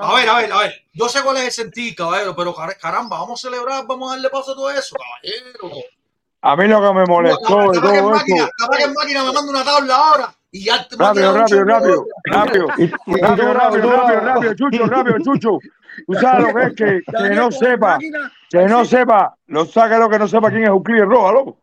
a 0.00 0.14
ver, 0.14 0.28
a 0.28 0.36
ver, 0.38 0.52
a 0.52 0.58
ver, 0.58 0.74
yo 0.92 1.08
sé 1.08 1.22
cuál 1.22 1.38
es 1.38 1.44
el 1.44 1.52
sentir, 1.52 1.94
caballero, 1.94 2.34
pero 2.36 2.54
caramba, 2.54 3.18
vamos 3.18 3.44
a 3.44 3.48
celebrar, 3.48 3.86
vamos 3.86 4.10
a 4.10 4.14
darle 4.14 4.30
paso 4.30 4.52
a 4.52 4.54
todo 4.54 4.70
eso, 4.70 4.96
caballero. 4.96 5.82
A 6.42 6.54
mí 6.54 6.68
lo 6.68 6.80
que 6.80 6.92
me 6.94 7.06
molestó. 7.06 7.72
Caballero, 7.72 7.90
de. 7.90 8.02
Máquina, 8.02 8.48
caballero, 8.56 8.92
máquina 8.94 9.24
me 9.24 9.32
manda 9.32 9.50
una 9.50 9.64
tabla 9.64 9.96
ahora 9.96 10.35
y 10.50 10.64
ya 10.64 10.86
te 10.86 10.96
rápido, 10.96 11.36
rápido, 11.36 11.64
rápido, 11.64 12.06
rápido, 12.24 12.66
rápido, 12.68 13.52
rápido, 13.52 13.90
rápido, 13.90 14.20
rápido, 14.20 14.54
Chucho, 14.54 14.86
rápido, 14.86 15.16
Chucho. 15.24 15.58
Tú 16.06 16.14
sabes 16.14 16.46
lo 16.46 16.54
que 16.54 16.66
es 16.66 16.74
que, 16.74 17.02
que 17.18 17.34
no 17.34 17.50
sepa, 17.50 17.98
que 18.50 18.66
no 18.66 18.84
sepa, 18.84 19.34
lo 19.46 19.64
saca 19.66 19.98
lo 19.98 20.08
que 20.08 20.18
no 20.18 20.28
sepa 20.28 20.50
quién 20.50 20.64
es 20.64 20.68
Euclides 20.68 21.06
Roja, 21.06 21.32
loco. 21.32 21.58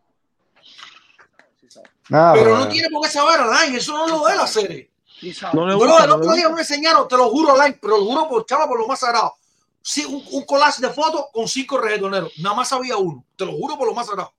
Nada, 2.10 2.34
pero 2.34 2.58
no 2.58 2.68
tiene 2.68 2.90
por 2.90 3.04
qué 3.04 3.10
saber, 3.10 3.40
Alain, 3.40 3.76
eso 3.76 3.94
no 3.94 4.08
lo 4.08 4.28
de 4.28 4.36
la 4.36 4.48
serie. 4.48 4.92
No 5.54 5.66
le 5.68 5.76
gusta, 5.76 5.96
Bro, 5.96 6.06
el 6.06 6.12
otro 6.12 6.34
día 6.34 6.50
me 6.50 6.60
enseñaron, 6.60 7.08
te 7.08 7.16
lo 7.16 7.30
juro, 7.30 7.54
Alain, 7.54 7.78
pero 7.82 7.98
lo 7.98 8.06
juro 8.06 8.28
por 8.28 8.46
chava, 8.46 8.68
por 8.68 8.80
lo 8.80 8.88
más 8.88 9.00
sagrado. 9.00 9.34
Sí, 9.82 10.06
un, 10.06 10.24
un 10.32 10.46
collage 10.46 10.82
de 10.82 10.90
fotos 10.90 11.26
con 11.34 11.48
cinco 11.48 11.78
reggaetoneros. 11.78 12.34
Nada 12.40 12.56
más 12.56 12.72
había 12.72 12.98
uno. 12.98 13.24
Te 13.36 13.46
lo 13.46 13.52
juro 13.54 13.78
por 13.78 13.88
lo 13.88 13.94
más 13.94 14.08
sagrado. 14.08 14.34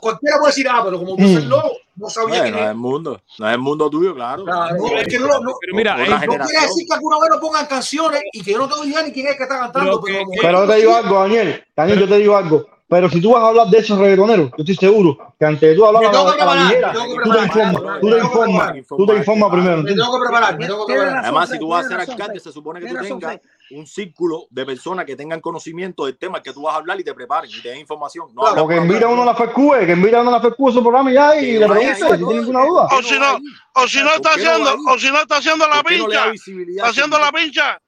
Cualquiera 0.00 0.38
puede 0.38 0.50
decir, 0.50 0.68
ah, 0.68 0.82
pero 0.84 0.98
como 0.98 1.16
tú 1.16 1.22
eres 1.22 1.44
mm. 1.44 1.48
lobo, 1.48 1.72
no 1.96 2.10
sabía 2.10 2.44
que 2.44 2.50
no 2.50 2.58
es 2.58 2.66
el 2.66 2.74
mundo, 2.74 3.20
no 3.38 3.48
es 3.48 3.52
el 3.54 3.60
mundo 3.60 3.88
tuyo, 3.88 4.14
claro. 4.14 4.44
claro 4.44 4.76
no, 4.76 4.98
es 4.98 5.06
que 5.06 5.18
no, 5.18 5.40
no, 5.40 5.54
mira, 5.72 5.96
no, 5.96 6.04
no 6.04 6.44
quiere 6.44 6.60
decir 6.60 6.86
que 6.86 6.94
alguna 6.94 7.20
vez 7.20 7.30
no 7.30 7.40
pongan 7.40 7.66
canciones 7.66 8.22
y 8.32 8.42
que 8.42 8.52
yo 8.52 8.58
no 8.58 8.68
tengo 8.68 8.84
idea 8.84 9.02
ni 9.02 9.12
quién 9.12 9.28
es 9.28 9.36
que 9.36 9.44
está 9.44 9.60
cantando. 9.60 10.00
Pero, 10.00 10.24
pero, 10.40 10.66
te 10.66 10.76
digo 10.76 10.94
algo, 10.94 11.20
Daniel. 11.20 11.64
Daniel, 11.76 12.00
yo 12.00 12.08
te 12.08 12.18
digo 12.18 12.36
algo. 12.36 12.66
Pero 12.94 13.10
si 13.10 13.20
tú 13.20 13.32
vas 13.32 13.42
a 13.42 13.48
hablar 13.48 13.66
de 13.66 13.78
esos 13.78 13.98
reggaetoneros, 13.98 14.50
yo 14.50 14.56
estoy 14.58 14.76
seguro 14.76 15.34
que 15.36 15.44
antes 15.44 15.68
de 15.68 15.74
tú 15.74 15.84
hablar 15.84 16.04
a 16.04 16.12
la, 16.12 16.54
la 16.54 16.62
ligera, 16.62 16.92
tú 16.92 17.32
te 17.32 17.40
informas, 17.40 18.00
tú 18.00 18.08
te 18.08 18.18
informas, 18.18 18.72
tú 18.86 19.06
te 19.06 19.16
informas 19.16 19.50
primero. 19.50 19.82
Me 19.82 19.94
tengo 19.94 20.12
que 20.12 20.20
preparar, 20.20 20.56
me 20.56 20.66
tengo 20.68 20.86
que 20.86 20.92
preparar. 20.92 21.24
Además, 21.24 21.50
si 21.50 21.58
tú 21.58 21.68
vas 21.70 21.86
a 21.86 21.88
ser 21.88 22.00
alcalde, 22.08 22.38
se 22.38 22.52
supone 22.52 22.78
que 22.78 22.86
tú 22.86 22.94
tengas 23.02 23.40
un 23.72 23.84
círculo 23.84 24.46
de 24.48 24.64
personas 24.64 25.04
que 25.06 25.16
tengan 25.16 25.40
conocimiento 25.40 26.06
del 26.06 26.16
tema 26.16 26.40
que 26.40 26.52
tú 26.52 26.62
vas 26.62 26.74
a 26.74 26.76
hablar 26.78 27.00
y 27.00 27.02
te 27.02 27.12
preparen 27.12 27.50
y 27.50 27.60
te 27.60 27.70
den 27.70 27.80
información. 27.80 28.28
No 28.32 28.42
claro, 28.42 28.62
o 28.62 28.68
que 28.68 28.76
invita 28.76 29.06
a 29.06 29.08
uno 29.08 29.22
a 29.22 29.26
la 29.26 29.34
FECUE, 29.34 29.86
que 29.86 29.92
invita 29.92 30.18
a 30.18 30.20
uno 30.20 30.30
a 30.30 30.34
la 30.34 30.40
FECUE 30.40 30.72
su 30.72 30.80
programa 30.80 31.10
y 31.10 31.58
le 31.58 31.66
pregunte 31.66 31.94
si 31.96 32.16
tiene 32.16 32.34
ninguna 32.34 32.64
duda. 32.64 32.88
O 32.92 33.02
si 33.02 33.18
no, 33.18 33.38
o 33.74 33.88
si 33.88 34.02
no 34.04 34.14
está 34.14 34.30
haciendo, 34.34 34.76
o 34.88 34.98
si 35.00 35.10
no 35.10 35.18
está 35.20 35.38
haciendo 35.38 35.66
la 35.66 35.82
pincha, 35.82 36.30
está 36.32 36.86
haciendo 36.90 37.18
la 37.18 37.32
pincha 37.32 37.80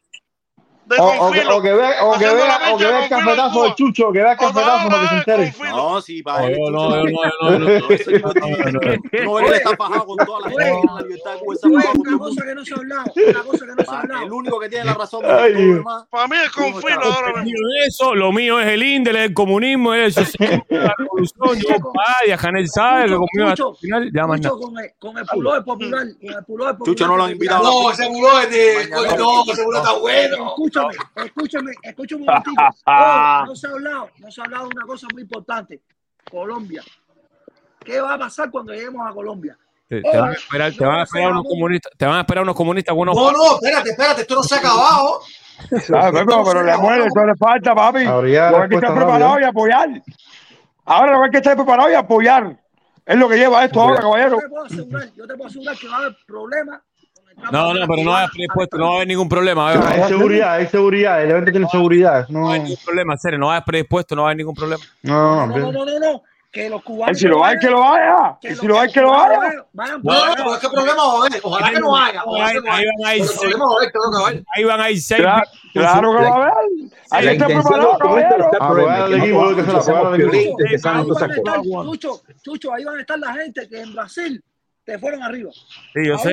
o, 0.88 1.62
que 1.62 1.72
vea, 1.72 3.02
el 3.02 3.08
cafetazo 3.08 3.64
de 3.64 3.74
Chucho, 3.74 4.12
que 4.12 4.18
vea 4.20 4.32
el 4.32 4.38
cafetazo 4.38 4.88
que 4.88 5.08
se 5.08 5.16
entere. 5.16 5.54
No, 5.70 6.00
sí, 6.00 6.22
para. 6.22 6.48
No, 6.50 6.70
no, 6.70 6.90
no, 6.90 7.04
no, 7.04 7.58
no, 7.58 7.66
Una 7.66 7.80
cosa 12.18 12.44
que 12.44 12.54
no 12.54 12.64
se 12.64 12.74
ha 12.74 12.78
hablado, 12.78 13.04
no. 14.10 14.22
El 14.22 14.32
único 14.32 14.60
que 14.60 14.68
tiene 14.68 14.84
la 14.84 14.94
razón 14.94 15.22
para 15.22 16.28
mí 16.28 16.36
es 16.44 16.50
confilo 16.50 17.02
ahora. 17.02 17.44
Eso, 17.86 18.14
lo 18.14 18.32
mío 18.32 18.60
es 18.60 18.68
el 18.68 18.82
índole, 18.82 19.24
el 19.24 19.34
comunismo, 19.34 19.94
el 19.94 20.12
socialismo, 20.12 20.64
la 20.70 20.94
revolución, 20.96 21.58
Janel 22.38 22.68
sabe, 22.68 23.08
lo 23.08 23.20
conmigo 23.20 23.48
al 23.48 23.76
final, 23.76 24.10
ya 24.12 24.22
el 24.22 24.40
de 24.40 24.50
con 24.98 25.18
el 25.18 25.26
puló 25.26 25.54
de 25.54 25.62
popular. 25.62 26.06
Chucho 26.84 27.06
no 27.06 27.16
lo 27.16 27.24
ha 27.24 27.30
invitado. 27.30 27.64
No, 27.64 27.90
ese 27.90 28.06
puló 28.06 28.40
es 28.40 28.50
de, 28.50 28.88
no, 28.90 29.42
ese 29.44 29.64
puló 29.64 29.78
está 29.78 29.92
bueno 29.98 30.54
escúchame, 30.80 30.92
escúchame, 31.26 31.72
escúchame 31.82 32.20
un 32.22 32.26
momentito. 32.26 32.62
No 33.46 33.56
se 33.56 33.66
ha 33.66 33.70
hablado, 33.70 34.10
no 34.18 34.30
se 34.30 34.40
ha 34.40 34.44
hablado 34.44 34.68
de 34.68 34.74
una 34.76 34.86
cosa 34.86 35.06
muy 35.12 35.22
importante. 35.22 35.82
Colombia. 36.30 36.82
¿Qué 37.84 38.00
va 38.00 38.14
a 38.14 38.18
pasar 38.18 38.50
cuando 38.50 38.72
lleguemos 38.72 39.08
a 39.08 39.14
Colombia? 39.14 39.56
Te, 39.88 40.00
van 40.02 40.30
a 40.30 40.32
esperar, 40.32 40.72
unos 42.42 42.56
comunistas, 42.56 42.94
buenos. 42.94 43.14
No, 43.14 43.30
no, 43.30 43.54
espérate, 43.54 43.90
espérate, 43.90 44.22
esto 44.22 44.34
no 44.34 44.42
se 44.42 44.56
ha 44.56 44.58
acabado. 44.58 45.20
Pero, 45.70 46.62
le 46.62 46.76
muere, 46.76 47.06
esto 47.06 47.24
le 47.24 47.36
falta, 47.36 47.74
papi. 47.74 48.04
Lo 48.04 48.22
hay 48.22 48.68
que 48.68 48.74
estar 48.74 48.94
preparado 48.94 49.40
y 49.40 49.44
apoyar. 49.44 50.02
Ahora 50.84 51.12
lo 51.12 51.22
hay 51.22 51.30
que 51.30 51.36
estar 51.36 51.54
preparado 51.56 51.90
y 51.90 51.94
apoyar. 51.94 52.60
Es 53.04 53.16
lo 53.16 53.28
que 53.28 53.36
lleva 53.36 53.64
esto 53.64 53.80
ahora, 53.80 54.00
caballero. 54.00 54.36
Yo 54.36 54.40
te 54.40 54.48
puedo 54.48 54.64
asegurar, 54.64 55.12
yo 55.14 55.26
te 55.26 55.34
puedo 55.34 55.48
asegurar 55.48 55.78
que 55.78 55.88
va 55.88 55.94
a 55.94 55.98
haber 55.98 56.16
problemas 56.26 56.82
no, 57.36 57.74
no, 57.74 57.86
pero 57.86 58.02
no 58.02 58.12
va 58.12 58.22
a 58.22 58.24
expuesto, 58.24 58.78
no 58.78 58.86
va 58.86 58.92
a 58.92 58.94
haber 58.96 59.08
ningún 59.08 59.28
problema. 59.28 59.70
Hay 59.70 60.08
seguridad, 60.08 60.54
hay 60.54 60.66
seguridad, 60.66 61.22
el 61.22 61.30
evento 61.30 61.50
tiene 61.50 61.64
no, 61.64 61.70
seguridad. 61.70 62.26
No. 62.28 62.40
no. 62.40 62.50
hay 62.50 62.60
ningún 62.60 62.78
problema, 62.84 63.16
serio, 63.16 63.38
no 63.38 63.46
va 63.48 63.58
a 63.58 63.64
predispuesto, 63.64 64.16
no 64.16 64.22
va 64.22 64.28
a 64.28 64.30
haber 64.30 64.38
ningún 64.38 64.54
problema. 64.54 64.82
No, 65.02 65.46
no, 65.46 65.58
no, 65.58 65.72
no, 65.72 65.84
no, 65.98 66.22
que 66.50 66.70
los 66.70 66.82
cubanos. 66.82 67.18
Si 67.18 67.26
lo 67.26 67.44
hay, 67.44 67.58
que 67.58 67.68
lo 67.68 67.84
haya. 67.84 68.38
Que 68.40 68.54
si 68.54 68.66
lo 68.66 68.80
hay, 68.80 68.90
que 68.90 69.02
lo 69.02 69.14
haya. 69.14 69.38
No, 69.74 69.98
no, 69.98 70.58
¿qué 70.58 70.68
problema 70.68 70.96
va 70.96 71.12
a 71.12 71.16
haber? 71.18 71.38
Ojalá 71.42 71.70
que 71.70 71.80
no 71.80 71.94
haya. 71.96 72.22
Ahí 72.24 72.56
van 74.64 74.80
a 74.80 74.90
ir 74.90 75.00
seis. 75.00 75.22
Claro 75.74 76.16
que 76.16 76.24
va 76.24 76.28
a 76.28 76.36
haber. 76.36 76.52
Ahí 77.10 77.26
está 77.28 77.46
preparado, 77.46 77.98
caballero. 77.98 78.50
Chucho, 81.84 82.22
Chucho, 82.42 82.72
ahí 82.72 82.84
van 82.84 82.96
a 82.96 83.00
estar 83.02 83.18
la 83.18 83.34
gente 83.34 83.68
que 83.68 83.82
en 83.82 83.92
Brasil 83.94 84.42
te 84.84 84.98
fueron 84.98 85.22
arriba. 85.22 85.50
Sí, 85.52 86.06
yo 86.06 86.16
sé. 86.18 86.32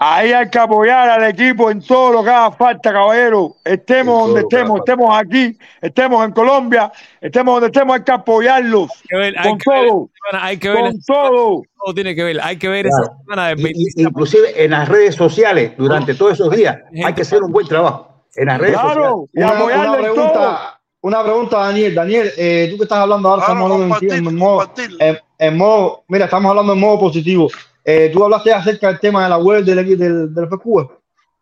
Ahí 0.00 0.32
hay 0.32 0.48
que 0.48 0.58
apoyar 0.60 1.10
al 1.10 1.24
equipo 1.24 1.72
en 1.72 1.80
todo 1.82 2.12
lo 2.12 2.22
que 2.22 2.30
haga 2.30 2.52
falta, 2.52 2.92
caballero. 2.92 3.56
Estemos 3.64 4.26
donde 4.28 4.42
estemos, 4.42 4.78
estemos 4.78 5.18
aquí, 5.18 5.58
estemos 5.82 6.24
en 6.24 6.30
Colombia, 6.30 6.92
estemos 7.20 7.54
donde 7.56 7.66
estemos, 7.66 7.96
hay 7.96 8.04
que 8.04 8.12
apoyarlos. 8.12 8.90
Hay 8.92 9.02
que 9.08 9.16
ver, 9.16 9.34
hay 9.38 9.48
Con 9.48 9.58
que 9.58 9.70
ver 9.70 9.88
todo, 9.88 10.10
semana, 10.30 10.46
hay 10.46 10.56
que 10.58 10.68
ver 10.68 10.80
con 10.82 11.00
todo. 11.02 11.62
todo 11.84 11.94
tiene 11.94 12.14
que 12.14 12.22
ver, 12.22 12.40
hay 12.40 12.56
que 12.56 12.68
ver 12.68 12.86
Claro. 12.86 13.04
esa 13.06 13.18
semana 13.22 13.48
del 13.48 13.58
Y- 13.58 13.62
27 13.64 14.00
y- 14.00 14.04
inclusive 14.04 14.64
en 14.64 14.70
las 14.70 14.88
redes 14.88 15.16
sociales, 15.16 15.72
durante 15.76 16.14
todos 16.14 16.34
esos 16.34 16.50
días, 16.54 16.78
hay 17.04 17.12
que 17.14 17.22
hacer 17.22 17.42
un 17.42 17.50
buen 17.50 17.66
trabajo. 17.66 18.24
En 18.36 18.46
las 18.46 18.58
redes 18.58 18.74
sociales. 18.74 18.98
Claro, 19.02 19.28
y 19.34 19.40
Una, 19.42 19.64
una 19.64 19.74
en 19.74 19.82
todo. 19.84 19.96
pregunta, 20.00 20.80
una 21.00 21.22
pregunta, 21.24 21.58
Daniel. 21.58 21.94
Daniel, 21.96 22.30
eh, 22.36 22.68
tú 22.70 22.76
que 22.76 22.84
estás 22.84 22.98
hablando 22.98 23.28
ahora, 23.30 23.44
Claro, 23.46 23.58
estamos 23.58 23.72
hablando 23.82 24.14
en, 24.14 24.36
modo, 24.36 24.72
en, 25.00 25.18
en 25.40 25.56
modo, 25.56 26.04
mira, 26.06 26.26
estamos 26.26 26.50
hablando 26.50 26.72
en 26.72 26.78
modo 26.78 27.00
positivo. 27.00 27.48
Eh, 27.84 28.10
tú 28.12 28.22
hablaste 28.24 28.52
acerca 28.52 28.88
del 28.88 29.00
tema 29.00 29.24
de 29.24 29.30
la 29.30 29.38
web 29.38 29.64
del, 29.64 29.98
del, 29.98 30.34
del 30.34 30.46
FQ. 30.48 30.90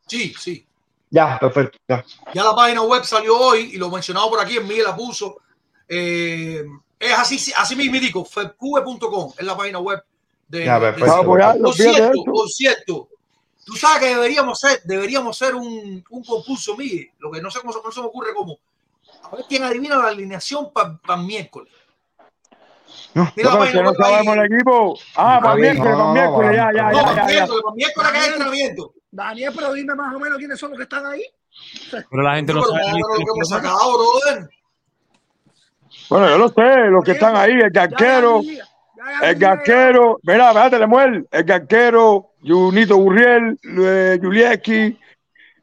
Sí, 0.06 0.32
sí. 0.38 0.64
Ya, 1.10 1.38
perfecto. 1.38 1.78
Ya. 1.88 2.04
Ya 2.34 2.44
la 2.44 2.54
página 2.54 2.82
web 2.82 3.04
salió 3.04 3.36
hoy 3.38 3.70
y 3.74 3.76
lo 3.78 3.90
mencionado 3.90 4.28
por 4.30 4.40
aquí, 4.40 4.58
Miguel 4.60 4.84
la 4.84 4.94
puso. 4.96 5.38
Eh, 5.88 6.64
es 6.98 7.12
así, 7.18 7.52
así 7.56 7.76
mismo 7.76 7.98
digo, 7.98 8.24
febcube.com 8.24 9.32
es 9.38 9.44
la 9.46 9.56
página 9.56 9.78
web 9.78 10.02
de, 10.48 10.64
Ya, 10.64 10.74
de- 10.78 10.92
perfecto. 10.92 11.12
apoyarlo, 11.14 11.64
Por 11.64 11.74
cierto, 11.74 12.24
por 12.24 12.48
cierto, 12.48 13.08
tú 13.64 13.74
sabes 13.74 14.00
que 14.00 14.14
deberíamos 14.14 14.62
hacer, 14.64 14.80
deberíamos 14.84 15.40
hacer 15.40 15.54
un, 15.54 16.04
un 16.10 16.24
concurso, 16.24 16.76
Miguel, 16.76 17.10
lo 17.18 17.30
que 17.30 17.40
no 17.40 17.50
sé 17.50 17.60
cómo 17.60 17.72
no 17.84 17.92
se 17.92 18.00
me 18.00 18.06
ocurre 18.06 18.34
cómo. 18.34 18.58
A 19.30 19.36
ver 19.36 19.44
quién 19.48 19.62
adivina 19.64 19.96
la 19.96 20.08
alineación 20.08 20.70
para 20.72 21.16
miércoles. 21.20 21.72
No, 23.16 23.32
Mira 23.34 23.50
no 23.50 24.34
el 24.34 24.52
equipo. 24.52 24.98
Ah, 25.14 25.40
para 25.42 25.54
miércoles, 25.56 25.92
No, 25.96 25.98
para 25.98 26.12
miércoles, 26.12 26.50
ya, 26.54 26.70
ya, 26.74 26.82
No, 26.82 26.92
ya, 26.92 27.02
para 27.02 27.14
ya, 27.16 27.22
ya. 27.22 27.46
miércoles, 27.46 27.62
para 27.64 27.74
miércoles 27.74 27.94
que 27.96 28.02
hay 28.02 28.12
Daniel. 28.12 28.32
entrenamiento. 28.34 28.94
Daniel, 29.10 29.52
pero 29.56 29.72
dime 29.72 29.94
más 29.94 30.14
o 30.14 30.18
menos 30.20 30.36
quiénes 30.38 30.60
son 30.60 30.70
los 30.70 30.76
que 30.76 30.82
están 30.82 31.06
ahí. 31.06 31.22
Pero 32.10 32.22
la 32.22 32.34
gente 32.36 32.52
No, 32.52 32.62
sabe. 32.62 32.82
Bueno, 36.10 36.28
yo 36.28 36.36
lo 36.38 36.48
sé, 36.50 36.76
los 36.90 37.02
que 37.02 37.12
están 37.12 37.36
ahí, 37.36 37.52
el 37.52 37.70
garquero, 37.70 38.42
el 39.22 39.34
garquero, 39.36 40.18
mira, 40.22 40.48
espérate, 40.48 40.78
Lemuel, 40.78 41.26
el 41.30 41.44
garquero, 41.44 42.32
Junito 42.46 42.96
Gurriel, 42.96 43.58
eh, 43.64 44.18
Julieski, 44.22 44.98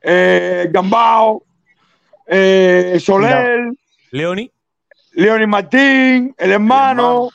eh, 0.01 0.69
Gambao, 0.71 1.43
eh, 2.25 2.97
Soler, 2.99 3.71
Leoni, 4.09 4.51
Leonis 5.11 5.47
Martín, 5.47 6.33
el 6.35 6.51
hermano, 6.51 7.29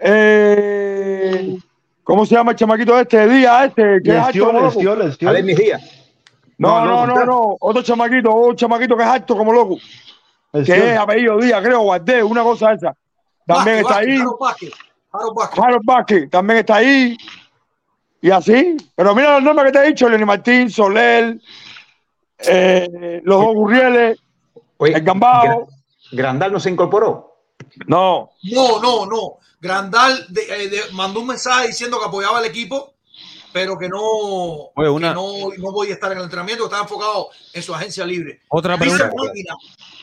eh, 0.00 1.56
¿cómo 2.02 2.24
se 2.26 2.34
llama 2.34 2.52
el 2.52 2.56
chamaquito 2.56 2.98
este? 2.98 3.28
Díaz, 3.28 3.68
este, 3.68 4.00
que 4.02 4.10
es. 4.16 4.34
No, 6.58 6.84
No, 6.84 7.06
no, 7.06 7.24
no, 7.24 7.56
otro 7.60 7.82
chamaquito, 7.82 8.34
otro 8.34 8.54
chamaquito 8.54 8.96
que 8.96 9.02
es 9.02 9.08
alto 9.08 9.36
como 9.36 9.52
loco, 9.52 9.78
que 10.52 10.92
es 10.92 10.98
apellido 10.98 11.38
Díaz, 11.38 11.62
creo, 11.62 11.80
Guardé, 11.80 12.22
una 12.22 12.42
cosa 12.42 12.72
esa. 12.72 12.94
También 13.46 13.78
está 13.78 13.98
ahí. 13.98 14.18
Harold 15.12 15.84
Vázquez, 15.84 16.30
también 16.30 16.58
está 16.60 16.76
ahí. 16.76 17.16
Y 18.22 18.30
así. 18.30 18.76
Pero 18.94 19.14
mira 19.14 19.34
los 19.34 19.42
nombres 19.42 19.72
que 19.72 19.78
te 19.78 19.84
he 19.84 19.88
dicho: 19.88 20.08
Lenny 20.08 20.24
Martín, 20.24 20.70
Soler, 20.70 21.38
eh, 22.38 23.20
los 23.24 23.40
dos 23.40 23.54
Gurrieles, 23.54 24.18
Oye, 24.76 24.94
el 24.94 25.02
Gambao. 25.02 25.68
Grandal 26.12 26.52
no 26.52 26.60
se 26.60 26.70
incorporó. 26.70 27.36
No, 27.86 28.30
No, 28.42 28.80
no, 28.80 29.06
no. 29.06 29.38
Grandal 29.60 30.26
de- 30.30 30.42
eh, 30.64 30.68
de- 30.68 30.90
mandó 30.92 31.20
un 31.20 31.26
mensaje 31.28 31.68
diciendo 31.68 31.98
que 31.98 32.06
apoyaba 32.06 32.38
al 32.38 32.44
equipo, 32.46 32.94
pero 33.52 33.76
que 33.78 33.88
no, 33.88 34.00
Oye, 34.00 34.88
una- 34.88 35.08
que 35.08 35.14
no, 35.14 35.32
no 35.58 35.72
podía 35.72 35.94
estar 35.94 36.10
en 36.12 36.18
el 36.18 36.24
entrenamiento, 36.24 36.64
que 36.64 36.66
estaba 36.68 36.82
enfocado 36.84 37.28
en 37.52 37.62
su 37.62 37.74
agencia 37.74 38.04
libre. 38.06 38.40
Otra 38.48 38.78
pregunta. 38.78 39.10
máquina, 39.16 39.54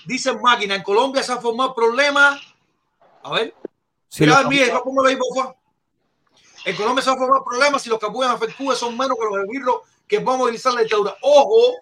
dice 0.05 0.33
máquina, 0.33 0.75
en 0.75 0.83
Colombia 0.83 1.23
se 1.23 1.31
ha 1.33 1.37
formado 1.37 1.73
problemas. 1.73 2.39
A 3.23 3.31
ver, 3.31 3.53
Si 4.09 4.23
mira. 4.49 4.67
En 6.65 6.75
Colombia 6.75 7.03
se 7.03 7.09
ha 7.09 7.15
formado 7.15 7.43
problemas 7.45 7.81
si 7.81 7.89
los 7.89 7.99
que 7.99 8.05
apoyan 8.05 8.31
a 8.31 8.37
FEDCUBE 8.37 8.75
son 8.75 8.97
menos 8.97 9.17
que 9.17 9.25
los 9.25 9.41
de 9.41 9.47
Birro 9.49 9.83
que 10.07 10.19
van 10.19 10.35
a 10.35 10.37
movilizar 10.39 10.73
la 10.73 10.81
dictadura. 10.81 11.15
Ojo, 11.21 11.77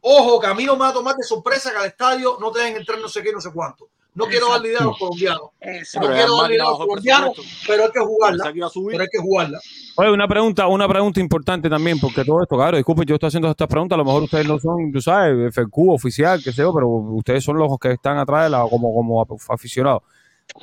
ojo, 0.00 0.40
que 0.40 0.46
a 0.48 0.54
mí 0.54 0.64
no 0.64 0.74
me 0.74 0.80
va 0.80 0.88
a 0.88 0.92
tomar 0.92 1.16
de 1.16 1.22
sorpresa 1.24 1.70
que 1.70 1.76
al 1.78 1.86
estadio 1.86 2.36
no 2.40 2.50
te 2.52 2.60
dejen 2.60 2.76
entrar 2.76 2.98
no 2.98 3.08
sé 3.08 3.22
qué, 3.22 3.32
no 3.32 3.40
sé 3.40 3.50
cuánto. 3.52 3.88
No 4.16 4.24
quiero 4.24 4.46
idea 4.64 4.78
a 4.80 4.84
los 4.84 4.98
colombianos. 4.98 5.40
No 5.40 6.00
quiero 6.00 6.14
idea 6.48 6.64
a 6.64 6.70
los 6.70 6.78
colombianos, 6.78 7.32
pero 7.66 7.84
hay 7.84 7.90
que 7.90 8.00
jugarla. 8.00 8.44
Pero 8.50 9.02
hay 9.02 9.08
que 9.12 9.18
jugarla. 9.18 9.60
Oye, 9.96 10.10
una 10.10 10.26
pregunta, 10.26 10.66
una 10.68 10.88
pregunta 10.88 11.20
importante 11.20 11.68
también, 11.68 12.00
porque 12.00 12.24
todo 12.24 12.42
esto, 12.42 12.56
claro, 12.56 12.78
disculpen, 12.78 13.06
yo 13.06 13.16
estoy 13.16 13.28
haciendo 13.28 13.50
estas 13.50 13.68
preguntas, 13.68 13.94
a 13.94 13.98
lo 13.98 14.06
mejor 14.06 14.22
ustedes 14.22 14.48
no 14.48 14.58
son, 14.58 14.90
tú 14.90 15.02
sabes, 15.02 15.54
FQ 15.54 15.90
oficial, 15.90 16.42
qué 16.42 16.50
sé 16.50 16.62
yo, 16.62 16.72
pero 16.72 16.88
ustedes 16.88 17.44
son 17.44 17.58
los 17.58 17.78
que 17.78 17.92
están 17.92 18.16
atrás 18.16 18.44
de 18.44 18.50
la, 18.50 18.62
como, 18.62 18.94
como 18.94 19.26
aficionados. 19.50 20.02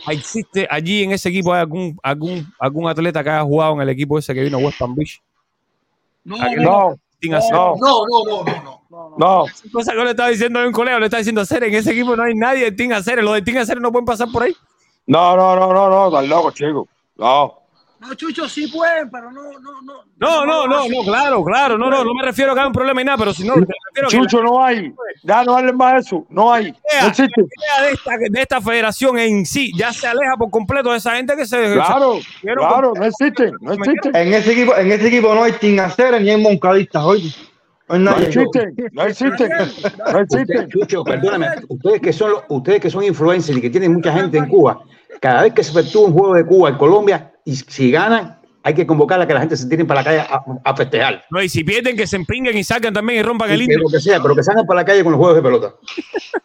¿Existe 0.09 0.67
allí 0.67 1.03
en 1.03 1.11
ese 1.11 1.29
equipo 1.29 1.53
hay 1.53 1.61
algún, 1.61 1.99
algún, 2.01 2.51
algún 2.57 2.89
atleta 2.89 3.23
que 3.23 3.29
haya 3.29 3.43
jugado 3.43 3.75
en 3.75 3.81
el 3.81 3.89
equipo 3.89 4.17
ese 4.17 4.33
que 4.33 4.41
vino 4.41 4.57
a 4.57 4.61
West 4.61 4.79
Palm 4.79 4.95
Beach? 4.95 5.21
No, 6.23 6.37
no, 6.55 6.99
Team 7.23 7.35
Hacer. 7.35 7.53
no, 7.53 7.75
No, 7.77 8.05
no, 8.05 8.25
no, 8.25 8.43
no, 8.43 8.81
no. 8.89 9.15
no. 9.17 9.45
Cosa 9.71 9.93
que 9.93 10.03
le 10.03 10.11
estaba 10.11 10.29
diciendo 10.29 10.59
a 10.59 10.67
un 10.67 10.73
colega, 10.73 10.99
le 10.99 11.05
estaba 11.05 11.19
diciendo 11.19 11.41
hacer, 11.41 11.63
en 11.63 11.73
ese 11.73 11.91
equipo 11.91 12.15
no 12.17 12.23
hay 12.23 12.35
nadie 12.35 12.65
de 12.65 12.71
Team 12.73 12.91
Hacer, 12.91 13.23
los 13.23 13.33
de 13.33 13.41
Team 13.41 13.57
Hacer 13.57 13.79
no 13.79 13.91
pueden 13.91 14.05
pasar 14.05 14.27
por 14.31 14.43
ahí. 14.43 14.53
No, 15.07 15.35
no, 15.37 15.55
no, 15.55 15.73
no, 15.73 15.89
no, 15.89 16.07
estás 16.07 16.27
loco, 16.27 16.51
chico. 16.51 16.87
No. 17.17 17.59
No, 18.05 18.13
Chucho, 18.15 18.49
sí 18.49 18.67
pueden, 18.67 19.09
pero 19.09 19.31
no, 19.31 19.43
no, 19.59 19.81
no. 19.81 19.93
No, 20.17 20.45
no, 20.45 20.67
no, 20.67 20.87
no, 20.89 21.03
claro, 21.03 21.43
claro, 21.43 21.77
no, 21.77 21.89
no, 21.89 22.03
no 22.03 22.13
me 22.13 22.23
refiero 22.23 22.51
a 22.51 22.53
que 22.55 22.59
haya 22.61 22.67
un 22.67 22.73
problema 22.73 23.01
y 23.01 23.05
nada, 23.05 23.17
pero 23.17 23.33
si 23.33 23.47
no, 23.47 23.55
me 23.55 23.65
refiero 23.65 24.09
que 24.09 24.17
Chucho, 24.17 24.43
no 24.43 24.63
hay. 24.63 24.93
Ya 25.23 25.43
no 25.43 25.55
hablen 25.57 25.77
más 25.77 25.93
de 25.93 25.99
eso. 25.99 26.25
No 26.29 26.51
hay. 26.51 26.71
No 26.71 26.77
idea, 26.77 27.07
existe. 27.07 27.41
la 27.41 27.45
idea 27.45 27.87
de, 27.87 27.93
esta, 27.93 28.11
de 28.29 28.41
esta 28.41 28.61
federación 28.61 29.17
en 29.19 29.45
sí 29.45 29.71
ya 29.75 29.93
se 29.93 30.07
aleja 30.07 30.35
por 30.37 30.49
completo 30.49 30.91
de 30.91 30.97
esa 30.97 31.15
gente 31.15 31.35
que 31.35 31.45
se... 31.45 31.73
Claro, 31.73 32.19
se- 32.41 32.53
claro, 32.53 32.93
no 32.95 33.05
existen. 33.05 33.53
No 33.61 33.73
existen. 33.73 34.15
En 34.15 34.33
ese 34.33 34.51
equipo, 34.51 34.75
en 34.75 34.91
ese 34.91 35.07
equipo 35.07 35.33
no 35.33 35.43
hay 35.43 35.53
Tingaceres 35.53 36.21
ni 36.21 36.29
hay 36.29 36.41
Moncadistas, 36.41 37.03
oye. 37.03 37.33
No 37.89 38.11
existen. 38.17 38.75
No 38.93 39.03
existen. 39.03 39.49
No 40.11 40.19
existen. 40.19 40.69
Chucho, 40.69 41.03
perdóname, 41.03 41.47
ustedes 41.67 42.01
que 42.01 42.13
son 42.13 42.31
ustedes 42.49 42.79
que 42.79 42.89
son 42.89 43.03
influencers 43.03 43.57
y 43.57 43.61
que 43.61 43.69
tienen 43.69 43.93
mucha 43.93 44.11
gente 44.13 44.37
en 44.37 44.47
Cuba, 44.47 44.79
cada 45.23 45.43
vez 45.43 45.53
que 45.53 45.63
se 45.63 45.71
efectúa 45.71 46.07
un 46.07 46.11
juego 46.11 46.33
de 46.33 46.45
Cuba 46.45 46.67
en 46.67 46.77
Colombia 46.77 47.33
y 47.45 47.55
si 47.55 47.89
ganan, 47.91 48.41
hay 48.61 48.73
que 48.73 48.85
convocar 48.85 49.21
a 49.21 49.25
que 49.25 49.33
la 49.33 49.39
gente 49.39 49.55
se 49.55 49.69
tire 49.69 49.85
para 49.85 50.01
la 50.01 50.03
calle 50.03 50.19
a, 50.19 50.43
a 50.69 50.75
festejar. 50.75 51.23
No, 51.29 51.41
y 51.41 51.47
si 51.47 51.63
pierden, 51.63 51.95
que 51.95 52.05
se 52.05 52.17
empinguen 52.17 52.57
y 52.57 52.63
salgan 52.65 52.93
también 52.93 53.19
y 53.19 53.23
rompan 53.23 53.49
el 53.49 53.61
índice. 53.61 53.79
lo 53.79 53.87
que 53.87 54.01
sea, 54.01 54.21
pero 54.21 54.35
que 54.35 54.43
salgan 54.43 54.67
para 54.67 54.81
la 54.81 54.85
calle 54.85 55.01
con 55.01 55.13
los 55.13 55.19
juegos 55.19 55.37
de 55.37 55.41
pelota. 55.41 55.75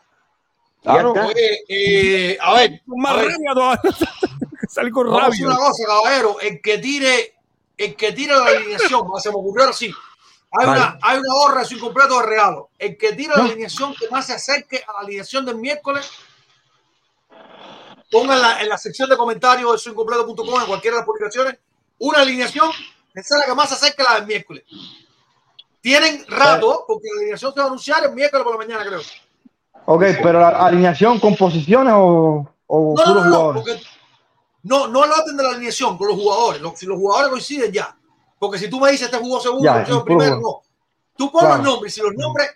Claro. 0.81 1.13
Oye, 1.13 1.65
eh, 1.69 2.39
a 2.41 2.55
ver, 2.55 2.81
más 2.87 3.13
a 3.13 3.17
ver, 3.17 3.27
rabia 3.33 3.51
todavía. 3.53 3.81
Salí 4.69 4.91
con 4.91 5.07
vamos 5.09 5.23
a 5.23 5.27
hacer 5.27 5.45
rabia. 5.45 5.59
una 5.59 5.69
cosa, 5.69 5.85
caballero. 5.87 6.41
El 6.41 6.63
que 6.63 6.79
tire, 6.79 7.35
el 7.77 7.97
que 7.97 8.13
tire 8.13 8.33
la 8.33 8.45
alineación, 8.45 9.03
se 9.21 9.29
me 9.29 9.35
ocurrió 9.35 9.65
ahora 9.65 9.77
sí. 9.77 9.93
Hay, 10.53 10.67
Vale. 10.67 10.81
una, 10.81 10.99
hay 11.03 11.19
una 11.19 11.35
gorra 11.35 11.65
sin 11.65 11.79
completo 11.81 12.21
de 12.21 12.27
regalo. 12.27 12.71
El 12.79 12.97
que 12.97 13.13
tire 13.13 13.35
la 13.37 13.45
alineación 13.45 13.93
que 13.97 14.09
más 14.09 14.29
se 14.29 14.35
acerque 14.35 14.83
a 14.87 14.93
la 14.95 14.99
alineación 15.01 15.45
del 15.45 15.57
miércoles, 15.57 16.11
ponga 18.11 18.61
en 18.61 18.69
la, 18.69 18.79
sección 18.79 19.09
de 19.11 19.17
comentarios 19.17 19.73
de 19.73 19.79
suincompleto.com 19.79 20.61
en 20.61 20.67
cualquiera 20.67 20.97
de 20.97 21.01
las 21.01 21.07
publicaciones 21.07 21.59
una 21.99 22.21
alineación 22.21 22.71
que 23.15 23.23
sea 23.23 23.39
la 23.39 23.47
que 23.47 23.55
más 23.55 23.69
se 23.69 23.75
acerque 23.75 24.03
a 24.03 24.13
la 24.13 24.15
del 24.19 24.27
miércoles. 24.27 24.65
Tienen 25.81 26.25
rato, 26.29 26.85
porque 26.87 27.07
la 27.15 27.21
alineación 27.21 27.53
se 27.53 27.59
va 27.61 27.65
a 27.65 27.69
anunciar 27.69 28.05
el 28.05 28.13
miércoles 28.13 28.45
por 28.45 28.53
la 28.55 28.59
mañana, 28.67 28.85
creo. 28.85 29.01
Ok, 29.87 30.03
pero 30.23 30.41
la 30.41 30.49
alineación 30.67 31.19
con 31.19 31.35
posiciones 31.37 31.95
o, 31.97 32.47
o 32.67 32.95
No, 32.97 33.05
no, 33.05 33.05
puros 33.05 33.25
no, 33.25 33.31
no, 33.31 33.37
jugadores. 33.37 33.63
porque 33.63 33.83
no, 34.65 34.89
no 34.89 35.05
el 35.05 35.11
orden 35.13 35.37
de 35.37 35.43
la 35.43 35.49
alineación 35.51 35.97
con 35.97 36.09
los 36.09 36.17
jugadores. 36.17 36.61
Los- 36.61 36.79
si 36.79 36.87
los 36.87 36.97
jugadores 36.99 37.31
coinciden 37.31 37.73
ya. 37.73 37.97
Porque 38.39 38.59
si 38.59 38.69
tú 38.69 38.79
me 38.81 38.91
dices 38.91 39.07
este 39.07 39.19
jugó 39.19 39.41
segundo, 39.41 39.65
Ya, 39.65 39.81
este 39.81 39.93
el 39.93 39.99
puro 39.99 40.05
primero, 40.05 40.35
no. 40.37 40.41
jugador. 40.41 40.63
Tú 41.17 41.33
pones 41.33 41.47
Claro. 41.49 41.63
los 41.63 41.73
nombres. 41.73 41.95
Si 41.95 42.01
los 42.01 42.15
nombres 42.15 42.51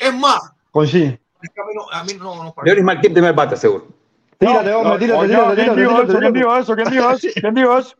es 0.00 0.14
más, 0.14 0.40
Coincide. 0.70 1.20
es 1.42 1.50
que 1.50 1.60
a 1.60 1.64
mí 1.64 1.72
no, 1.74 1.90
a 1.90 2.04
mí 2.04 2.12
no, 2.14 2.44
no. 2.44 2.54
Leonis 2.64 2.84
Martín, 2.84 3.12
primer 3.12 3.32
bate, 3.32 3.56
seguro. 3.56 3.86
Tírate, 4.38 4.72
hombre, 4.72 4.90
No, 4.92 4.98
tírate, 4.98 5.26
tírate, 5.26 5.54
¿Quién 5.54 5.74
tírate, 5.74 5.80
dijo 5.80 5.90
tírate, 5.90 6.12
eso? 6.12 6.18
¿Quién 6.20 6.32
dijo 6.34 6.58
eso? 6.58 6.74
¿Quién 6.74 6.90
dijo 6.90 7.10
eso? 7.10 7.28
¿Quién 7.40 7.54
dijo 7.54 7.78
eso? 7.78 7.94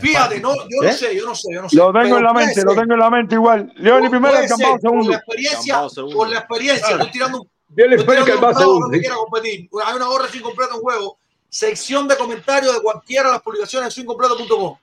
Fíjate, 0.00 0.40
no, 0.40 0.54
yo 0.54 0.82
no 0.82 0.88
¿Eh? 0.88 0.92
sé, 0.92 1.16
yo 1.16 1.24
no 1.26 1.34
sé, 1.34 1.48
yo 1.52 1.62
no 1.62 1.68
sé. 1.68 1.76
Lo 1.76 1.86
tengo 1.92 2.02
Pero 2.04 2.16
en 2.18 2.24
la 2.24 2.32
mente, 2.32 2.62
lo 2.64 2.74
tengo 2.74 2.92
en 2.94 3.00
la 3.00 3.10
mente 3.10 3.34
igual. 3.34 3.72
Leoni 3.76 4.08
primero, 4.08 4.34
Campao 4.34 4.56
ser, 4.56 4.68
Por 4.70 4.80
segundo. 4.80 5.10
la 5.10 5.16
experiencia, 5.16 5.88
segundo. 5.88 6.16
por 6.16 6.28
la 6.28 6.38
experiencia, 6.38 6.88
estoy 6.90 7.10
tirando 7.10 7.40
un 7.40 7.48
Pérez, 7.74 8.00
tirando 8.06 8.24
que 8.24 8.34
va 8.36 8.54
segundo. 8.54 8.88
Hay 8.92 9.96
una 9.96 10.06
gorra 10.06 10.28
sin 10.28 10.42
completo 10.42 10.74
en 10.76 10.80
juego. 10.80 11.18
Sección 11.48 12.06
de 12.06 12.16
comentarios 12.16 12.74
de 12.74 12.80
cualquiera 12.82 13.24
de 13.26 13.32
las 13.32 13.42
publicaciones 13.42 13.88
de 13.88 13.90
suincompleto.com. 13.90 14.76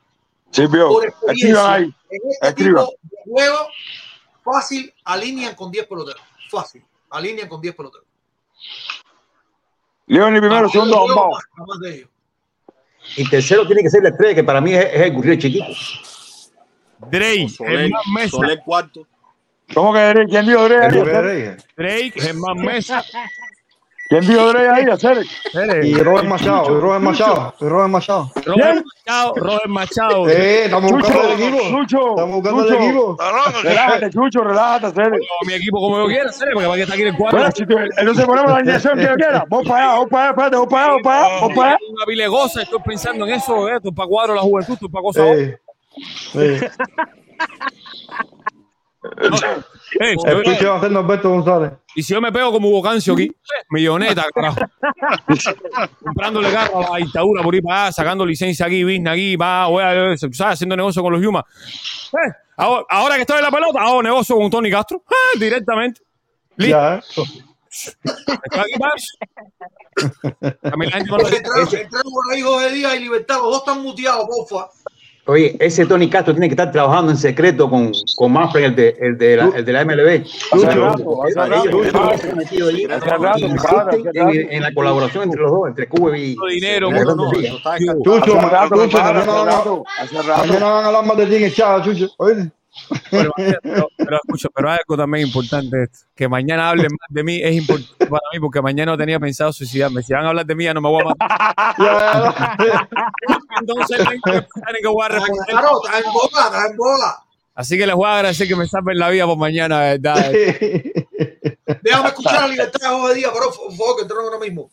Sí, 0.51 0.67
vio. 0.67 0.89
Por 0.89 1.05
experiencia, 1.05 1.73
ahí. 1.73 1.83
en 2.09 2.31
este 2.31 2.47
Escriban. 2.47 2.85
tipo 2.85 2.97
de 3.11 3.31
juego, 3.31 3.57
fácil, 4.43 4.93
alinean 5.05 5.55
con 5.55 5.71
10 5.71 5.87
peloteros. 5.87 6.21
Fácil, 6.49 6.83
alinean 7.09 7.47
con 7.47 7.61
10 7.61 7.75
peloteros. 7.75 8.04
Leoni 10.07 10.39
primero, 10.39 10.67
Ah, 10.67 10.69
segundo. 10.69 11.05
Y 13.17 13.29
tercero 13.29 13.65
tiene 13.65 13.81
que 13.83 13.89
ser 13.89 14.03
la 14.03 14.09
estrella, 14.09 14.35
que 14.35 14.43
para 14.43 14.61
mí 14.61 14.73
es, 14.73 14.85
es 14.85 15.01
el 15.01 15.13
Gurriel 15.13 15.37
chiquito. 15.37 15.65
Drake, 17.11 17.47
Germán 17.57 18.01
Mesa. 18.13 18.29
Soler 18.29 18.59
cuarto. 18.65 19.07
¿Cómo 19.73 19.93
que 19.93 19.99
Drake? 19.99 20.27
¿Quién 20.29 20.45
dijo 20.45 20.67
Drake? 20.67 21.57
Drake, 21.75 22.13
Germán 22.15 22.57
Mesa. 22.57 23.03
¿Quién 24.07 24.21
dijo 24.21 24.49
Drake 24.49 24.69
ahí, 24.69 24.85
Acere? 24.91 25.25
Y 25.87 25.95
Robert 25.95 26.27
Machado, 26.27 26.77
y 26.77 26.79
Robert 26.79 27.01
Machado, 27.01 27.55
y 27.59 27.65
Robert 27.65 27.89
Machado. 27.89 28.31
Robert 28.45 28.85
Machado, 29.05 29.33
Robert 29.35 29.67
Machado. 29.67 30.29
Eh, 30.29 30.65
estamos 30.65 30.91
buscando 30.91 31.21
Chucho, 31.21 31.33
el 31.33 31.41
equipo. 31.41 31.63
Chucho, 31.69 32.09
Estamos 32.09 32.35
buscando 32.35 32.67
el 32.67 32.73
equipo. 32.73 33.17
Relájate, 33.63 34.09
Chucho, 34.11 34.43
relájate, 34.43 34.85
Acere. 34.87 35.17
No, 35.17 35.47
mi 35.47 35.53
equipo 35.53 35.79
como 35.79 35.97
yo 35.99 36.07
quiera, 36.07 36.31
Cere, 36.31 36.51
porque 36.53 36.67
para 36.67 36.75
que 36.75 36.83
está 36.83 36.93
aquí 36.93 37.01
en 37.01 37.07
el 37.07 37.17
cuadro. 37.17 37.49
Entonces 37.97 38.25
ponemos 38.25 38.51
la 38.51 38.59
inyección 38.61 38.97
que 38.97 39.05
yo 39.05 39.15
quiera. 39.15 39.45
Vos 39.49 39.67
para 39.67 39.89
allá, 39.89 39.99
vos 39.99 40.07
para 40.09 40.23
allá, 40.23 40.29
espérate, 40.31 40.57
vos 40.57 40.67
para 40.67 40.83
allá, 40.83 40.93
vos 40.93 41.01
para 41.03 41.25
allá, 41.25 41.39
vos 41.41 41.53
para 41.55 41.69
allá. 41.69 41.77
Una 41.89 42.05
vilegosa, 42.05 42.61
estoy 42.61 42.79
pensando 42.85 43.25
en 43.25 43.33
eso, 43.33 43.67
eh, 43.67 43.75
esto 43.77 43.89
es 43.89 43.95
para 43.95 44.07
cuadro 44.07 44.35
la 44.35 44.41
juventud, 44.41 44.73
esto 44.73 44.85
es 44.85 44.91
para 44.91 45.03
cosas. 45.03 45.25
Eh, 46.35 46.69
eh. 49.99 50.13
Eh, 50.13 50.15
si 50.17 50.27
El 50.29 50.35
yo- 50.37 50.43
pinche 50.43 50.65
va 50.65 50.77
a 50.77 50.81
ser 50.81 50.91
Norberto 50.91 51.29
González. 51.29 51.71
y 51.95 52.03
si 52.03 52.13
yo 52.13 52.21
me 52.21 52.31
pego 52.31 52.51
como 52.51 52.69
Hugo 52.69 52.81
Cancio 52.83 53.13
aquí, 53.13 53.31
milloneta, 53.69 54.25
carajo. 54.33 54.57
Comprándole 56.03 56.51
carro 56.51 56.85
a 56.87 56.91
la 56.91 56.97
dictadura 57.05 57.43
por 57.43 57.55
ir 57.55 57.63
para 57.63 57.83
allá, 57.83 57.91
sacando 57.91 58.25
licencia 58.25 58.65
aquí, 58.65 58.83
business 58.83 59.11
aquí, 59.13 59.35
va, 59.35 59.67
voy 59.67 59.83
a, 59.83 60.17
¿sabes? 60.17 60.41
haciendo 60.41 60.75
negocio 60.75 61.01
con 61.01 61.13
los 61.13 61.21
Yuma. 61.21 61.43
Eh, 62.13 62.31
ahora, 62.57 62.85
ahora 62.89 63.15
que 63.15 63.21
estoy 63.21 63.37
en 63.37 63.43
la 63.43 63.51
pelota, 63.51 63.81
hago 63.81 64.03
negocio 64.03 64.35
con 64.35 64.49
Tony 64.49 64.69
Castro, 64.71 65.03
eh, 65.09 65.39
directamente. 65.39 66.01
Listo. 66.57 66.77
Ya, 66.77 66.95
eh. 66.95 67.01
Estoy 67.69 68.59
aquí 68.59 68.79
para 68.79 68.93
eso. 68.95 69.17
A 70.63 70.77
mí 70.77 70.85
la 70.85 70.91
gente 70.93 71.09
no 71.11 71.17
lo- 71.17 71.27
Entraron, 71.27 71.67
entraron 71.75 72.11
por 72.13 72.33
ahí 72.33 72.41
José 72.41 72.69
Díaz 72.71 72.95
y 72.95 72.99
Libertad, 72.99 73.35
los 73.35 73.45
dos 73.51 73.57
están 73.59 73.81
muteados, 73.83 74.25
porfa. 74.27 74.69
Oye, 75.27 75.55
ese 75.59 75.87
Tony 75.87 76.07
Castro 76.07 76.33
tiene 76.33 76.47
que 76.47 76.53
estar 76.53 76.71
trabajando 76.71 77.11
en 77.11 77.17
secreto 77.17 77.67
con, 77.67 77.91
con 78.15 78.31
Manfred, 78.31 78.65
el 78.65 78.75
de, 78.75 78.95
el 78.99 79.17
de, 79.17 79.37
la, 79.37 79.45
el 79.55 79.65
de 79.65 79.73
la 79.73 79.83
MLB. 79.83 80.23
En, 84.51 84.61
la 84.61 84.71
colaboración 84.73 85.23
entre 85.23 85.41
los 85.41 85.51
dos, 85.51 85.67
entre 85.67 85.87
Cuba 85.87 86.15
y 86.15 86.35
dinero, 86.53 86.89
Grandes 86.89 87.15
no, 87.15 87.31
Chucho, 87.31 87.59
Chucho, 88.03 88.35
mañana 88.35 88.69
van 90.65 90.83
a 90.83 90.85
hablar 90.85 91.05
más 91.05 91.17
de 91.17 91.25
ti 91.25 91.35
en 91.37 91.43
el 91.43 91.53
chat, 91.53 91.83
Chucho. 91.83 92.07
Oíste. 92.17 92.51
Pero, 93.09 93.31
pero, 93.63 93.89
pero 93.97 94.17
escucha, 94.17 94.49
pero 94.53 94.69
hay 94.69 94.77
algo 94.79 94.97
también 94.97 95.27
importante 95.27 95.83
esto, 95.83 95.99
que 96.15 96.27
mañana 96.27 96.69
hablen 96.69 96.91
más 96.91 97.07
de 97.09 97.23
mí 97.23 97.41
es 97.41 97.55
importante 97.55 98.05
para 98.05 98.21
mí 98.33 98.39
porque 98.39 98.61
mañana 98.61 98.91
no 98.91 98.97
tenía 98.97 99.19
pensado 99.19 99.51
suicidarme. 99.53 100.03
Si 100.03 100.13
van 100.13 100.25
a 100.25 100.29
hablar 100.29 100.45
de 100.45 100.55
mí 100.55 100.63
ya 100.65 100.73
no 100.73 100.81
me 100.81 100.89
voy 100.89 101.01
a 101.01 101.05
matar. 101.05 101.75
Entonces 103.59 103.97
tienen 103.97 104.21
que 104.23 104.31
pensar 104.31 104.75
en 104.75 104.81
que 104.81 104.87
voy 104.87 105.05
a 105.05 105.09
responder. 105.09 105.45
Claro, 105.47 105.69
está 105.83 105.97
en 105.99 106.13
boga, 106.13 106.45
está 106.45 106.67
en 106.67 106.77
boga. 106.77 107.17
Así 107.55 107.77
que 107.77 107.87
les 107.87 107.95
voy 107.95 108.07
a 108.07 108.15
agradecer 108.15 108.47
que 108.47 108.55
me 108.55 108.67
salven 108.67 108.99
la 108.99 109.09
vida 109.09 109.25
por 109.25 109.37
mañana, 109.37 109.79
¿verdad? 109.79 110.31
Déjame 111.81 112.07
escuchar 112.09 112.43
a 112.43 112.47
Libertad 112.47 112.79
de 112.81 112.87
José 112.87 113.15
Díaz, 113.15 113.31
por 113.31 113.53
favor, 113.53 113.95
que 113.95 114.01
entraron 114.01 114.25
ahora 114.25 114.39
mismo. 114.39 114.69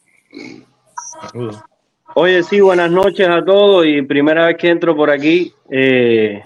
Oye, 2.14 2.42
sí, 2.42 2.60
buenas 2.60 2.90
noches 2.90 3.28
a 3.28 3.44
todos 3.44 3.86
y 3.86 4.02
primera 4.02 4.46
vez 4.46 4.56
que 4.58 4.68
entro 4.68 4.96
por 4.96 5.10
aquí. 5.10 5.54
eh, 5.70 6.42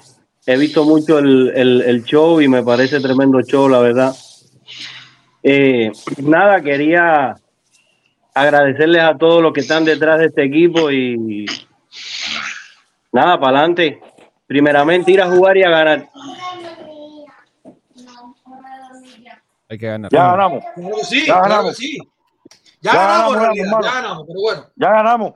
he 0.47 0.57
visto 0.57 0.85
mucho 0.85 1.19
el, 1.19 1.53
el- 1.55 1.83
el 1.83 2.05
show 2.05 2.41
y 2.41 2.49
me 2.49 2.63
parece 2.63 3.01
tremendo 3.01 3.41
show, 3.43 3.69
la 3.69 3.81
verdad. 3.81 4.15
Eh, 5.43 5.91
nada, 6.23 6.61
quería 6.61 7.35
agradecerles 8.35 9.03
a 9.03 9.17
todos 9.17 9.43
los 9.43 9.53
que 9.53 9.61
están 9.61 9.85
detrás 9.85 10.19
de 10.19 10.27
este 10.27 10.45
equipo 10.45 10.91
y 10.91 11.47
nada, 13.13 13.39
para 13.41 13.59
adelante. 13.59 14.01
Primeramente 14.47 15.11
ir 15.13 15.21
a 15.23 15.29
jugar 15.29 15.57
y 15.57 15.65
a 15.65 15.71
ganar. 15.71 16.09
Hay 19.69 19.79
que 19.79 19.87
ganar. 19.87 20.11
Ya 20.13 20.23
ganamos. 20.31 20.63
Claro 20.75 20.97
sí, 21.03 21.27
Ya 21.27 21.35
claro 21.35 21.43
que 21.45 21.49
ganamos. 21.51 21.77
sí. 21.77 21.99
Ya, 22.81 22.93
Ya 22.93 22.99
ganamos, 23.07 23.35
ganamos, 23.35 23.57
ya 23.85 23.93
ganamos, 23.93 24.25
pero 24.29 24.41
bueno. 24.41 24.67
Ya 24.77 24.91
ganamos. 24.91 25.35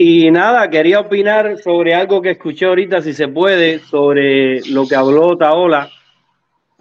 Y 0.00 0.30
nada, 0.30 0.70
quería 0.70 1.00
opinar 1.00 1.58
sobre 1.58 1.92
algo 1.92 2.22
que 2.22 2.30
escuché 2.30 2.66
ahorita, 2.66 3.02
si 3.02 3.12
se 3.12 3.26
puede, 3.26 3.80
sobre 3.80 4.60
lo 4.70 4.86
que 4.86 4.94
habló 4.94 5.36
Taola. 5.36 5.90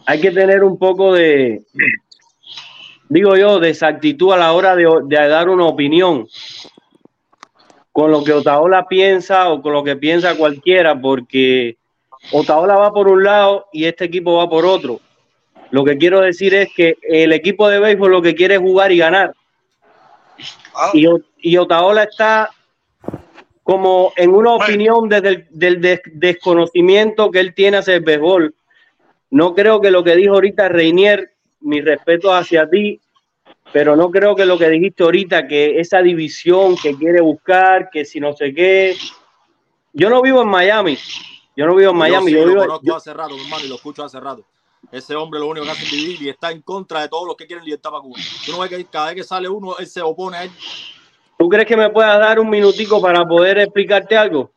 Hay 0.06 0.22
que 0.22 0.30
tener 0.30 0.64
un 0.64 0.78
poco 0.78 1.14
de, 1.16 1.64
digo 3.10 3.36
yo, 3.36 3.60
de 3.60 3.72
exactitud 3.72 4.32
a 4.34 4.38
la 4.38 4.54
hora 4.54 4.76
de, 4.76 4.88
de 5.06 5.28
dar 5.28 5.50
una 5.50 5.66
opinión 5.66 6.28
con 7.92 8.12
lo 8.12 8.24
que 8.24 8.34
Otaola 8.34 8.88
piensa 8.88 9.50
o 9.50 9.64
con 9.64 9.74
lo 9.74 9.84
que 9.84 9.96
piensa 9.96 10.36
cualquiera, 10.36 11.00
porque 11.02 11.78
Otaola 12.32 12.76
va 12.76 12.94
por 12.94 13.08
un 13.08 13.24
lado 13.24 13.66
y 13.74 13.86
este 13.86 14.06
equipo 14.06 14.36
va 14.38 14.48
por 14.48 14.64
otro. 14.64 15.00
Lo 15.72 15.84
que 15.84 15.98
quiero 15.98 16.22
decir 16.22 16.54
es 16.54 16.70
que 16.76 16.98
el 17.02 17.34
equipo 17.34 17.68
de 17.68 17.80
béisbol 17.80 18.12
lo 18.12 18.22
que 18.22 18.36
quiere 18.36 18.54
es 18.56 18.62
jugar 18.62 18.92
y 18.92 19.00
ganar. 19.00 19.34
Y, 20.94 21.08
O- 21.08 21.20
y 21.42 21.58
Otaola 21.58 22.04
está 22.04 22.52
como 23.68 24.14
en 24.16 24.30
una 24.34 24.54
opinión 24.54 25.10
desde 25.10 25.28
el 25.30 25.48
del 25.52 25.82
des- 25.82 26.02
desconocimiento 26.06 27.30
que 27.32 27.42
él 27.42 27.54
tiene 27.54 27.78
hacia 27.78 27.96
el 27.96 28.02
béisbol. 28.02 28.56
No 29.30 29.54
creo 29.54 29.82
que 29.82 29.92
lo 29.92 30.06
que 30.06 30.16
dijo 30.16 30.36
ahorita 30.36 30.70
Reinier, 30.70 31.34
mi 31.60 31.82
respeto 31.82 32.34
hacia 32.34 32.70
ti, 32.70 33.02
pero 33.74 33.98
no 33.98 34.10
creo 34.10 34.38
que 34.38 34.46
lo 34.46 34.58
que 34.58 34.70
dijiste 34.70 35.04
ahorita, 35.04 35.48
que 35.50 35.82
esa 35.82 36.02
división 36.02 36.78
que 36.78 36.96
quiere 36.96 37.20
buscar, 37.20 37.90
que 37.92 38.06
si 38.06 38.22
no 38.22 38.32
sé 38.32 38.54
qué. 38.54 38.96
Yo 39.92 40.10
no 40.10 40.22
vivo 40.22 40.42
en 40.44 40.48
Miami. 40.48 40.98
Yo 41.54 41.66
no 41.66 41.76
vivo 41.76 41.92
en 41.92 41.98
Miami. 41.98 42.32
Yo, 42.32 42.38
Yo 42.38 42.44
sí, 42.44 42.46
lo 42.46 42.52
vivo, 42.62 42.62
conozco 42.68 42.96
hace 42.96 43.14
rato, 43.14 43.36
hermano, 43.36 43.66
y 43.66 43.68
lo 43.68 43.76
escucho 43.76 44.02
hace 44.06 44.20
rato. 44.22 44.46
Ese 44.94 45.14
hombre 45.14 45.42
lo 45.42 45.48
único 45.48 45.66
que 45.66 45.72
hace 45.74 45.84
es 45.84 45.92
vivir 45.92 46.22
y 46.22 46.30
está 46.30 46.52
en 46.52 46.62
contra 46.62 47.02
de 47.02 47.10
todos 47.10 47.28
los 47.28 47.36
que 47.36 47.46
quieren 47.46 47.66
libertad 47.66 47.90
para 47.90 48.02
Cuba. 48.02 48.18
Tú 48.46 48.54
no 48.54 48.60
ves 48.60 48.70
que 48.70 48.86
cada 48.86 49.08
vez 49.08 49.16
que 49.16 49.24
sale 49.26 49.50
uno, 49.50 49.78
él 49.78 49.88
se 49.88 50.02
opone 50.02 50.38
a 50.38 50.44
él. 50.46 50.52
¿Tú 51.38 51.50
crees 51.50 51.68
que 51.68 51.78
me 51.78 51.90
puedas 51.90 52.20
dar 52.20 52.40
un 52.40 52.50
minutico 52.50 53.02
para 53.02 53.26
poder 53.26 53.60
explicarte 53.60 54.18
algo? 54.18 54.52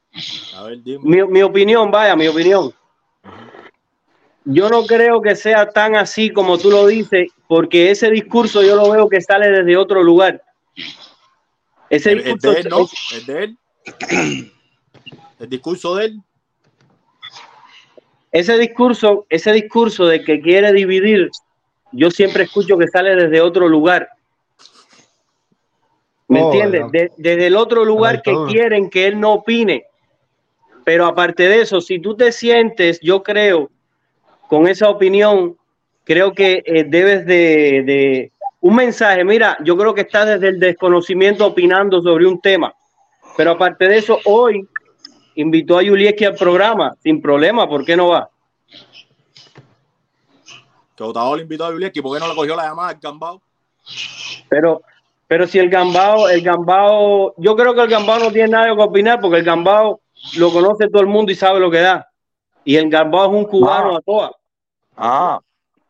A 0.56 0.64
ver, 0.64 0.82
dime. 0.82 1.24
Mi, 1.24 1.30
mi 1.30 1.42
opinión, 1.42 1.90
vaya, 1.90 2.16
mi 2.16 2.26
opinión. 2.26 2.72
Yo 4.44 4.68
no 4.70 4.86
creo 4.86 5.20
que 5.20 5.36
sea 5.36 5.70
tan 5.70 5.94
así 5.96 6.30
como 6.30 6.58
tú 6.58 6.70
lo 6.70 6.86
dices, 6.86 7.30
porque 7.46 7.90
ese 7.90 8.10
discurso 8.10 8.62
yo 8.62 8.74
lo 8.74 8.90
veo 8.90 9.08
que 9.08 9.20
sale 9.20 9.50
desde 9.50 9.76
otro 9.76 10.02
lugar. 10.02 10.42
Ese 11.90 12.12
El, 12.12 12.18
el 12.20 12.24
discurso, 12.34 12.52
de 12.52 12.60
él, 12.60 12.68
¿no? 12.70 12.88
El 13.12 13.26
de 13.26 13.44
él. 13.44 14.52
El 15.38 15.48
discurso 15.48 15.96
de 15.96 16.04
él. 16.06 16.22
ese 18.32 18.58
discurso, 18.58 19.26
ese 19.28 19.52
discurso 19.52 20.06
de 20.06 20.22
que 20.22 20.40
quiere 20.40 20.72
dividir, 20.72 21.30
yo 21.92 22.10
siempre 22.10 22.44
escucho 22.44 22.78
que 22.78 22.88
sale 22.88 23.16
desde 23.16 23.40
otro 23.40 23.68
lugar. 23.68 24.08
¿Me 26.30 26.40
Oh, 26.42 26.44
entiendes? 26.52 26.92
De- 26.92 27.12
desde 27.16 27.46
el 27.48 27.56
otro 27.56 27.84
lugar 27.84 28.22
que 28.22 28.32
quieren 28.46 28.88
que 28.88 29.06
él 29.08 29.18
no 29.18 29.32
opine. 29.34 29.84
Pero 30.84 31.06
aparte 31.06 31.48
de 31.48 31.60
eso, 31.62 31.80
si 31.80 31.98
tú 31.98 32.16
te 32.16 32.30
sientes, 32.30 33.00
yo 33.00 33.22
creo, 33.22 33.68
con 34.48 34.68
esa 34.68 34.88
opinión, 34.88 35.56
creo 36.04 36.32
que 36.32 36.62
eh, 36.64 36.84
debes 36.84 37.26
de, 37.26 37.82
de 37.84 38.32
un 38.60 38.76
mensaje. 38.76 39.24
Mira, 39.24 39.56
yo 39.64 39.76
creo 39.76 39.92
que 39.92 40.02
estás 40.02 40.26
desde 40.28 40.48
el 40.48 40.60
desconocimiento 40.60 41.44
opinando 41.46 42.00
sobre 42.00 42.26
un 42.26 42.40
tema. 42.40 42.72
Pero 43.36 43.50
aparte 43.50 43.88
de 43.88 43.98
eso, 43.98 44.20
hoy 44.24 44.66
invitó 45.34 45.78
a 45.78 45.82
Yulieski 45.82 46.24
al 46.26 46.36
programa, 46.36 46.94
sin 47.02 47.20
problema, 47.20 47.68
¿por 47.68 47.84
qué 47.84 47.96
no 47.96 48.08
va? 48.08 48.30
Que 50.94 51.02
Otavio 51.02 51.36
le 51.36 51.42
invitó 51.42 51.64
a 51.64 51.70
Bibliaki, 51.70 52.00
¿por 52.00 52.16
qué 52.16 52.20
no 52.20 52.28
le 52.28 52.36
cogió 52.36 52.54
la 52.54 52.64
llamada 52.68 52.90
al 52.90 52.98
Gambao? 53.00 53.40
Pero, 54.48 54.82
pero 55.30 55.46
si 55.46 55.60
el 55.60 55.70
Gambao, 55.70 56.28
el 56.28 56.42
Gambao, 56.42 57.34
yo 57.36 57.54
creo 57.54 57.72
que 57.72 57.82
el 57.82 57.88
Gambao 57.88 58.18
no 58.18 58.32
tiene 58.32 58.48
nada 58.48 58.74
que 58.74 58.82
opinar 58.82 59.20
porque 59.20 59.36
el 59.38 59.44
Gambao 59.44 60.00
lo 60.36 60.50
conoce 60.50 60.88
todo 60.88 61.02
el 61.02 61.06
mundo 61.06 61.30
y 61.30 61.36
sabe 61.36 61.60
lo 61.60 61.70
que 61.70 61.78
da. 61.78 62.08
Y 62.64 62.74
el 62.74 62.90
Gambao 62.90 63.26
es 63.30 63.38
un 63.38 63.44
cubano 63.44 63.96
a 63.96 64.00
toa. 64.00 64.32
Ah, 64.96 65.38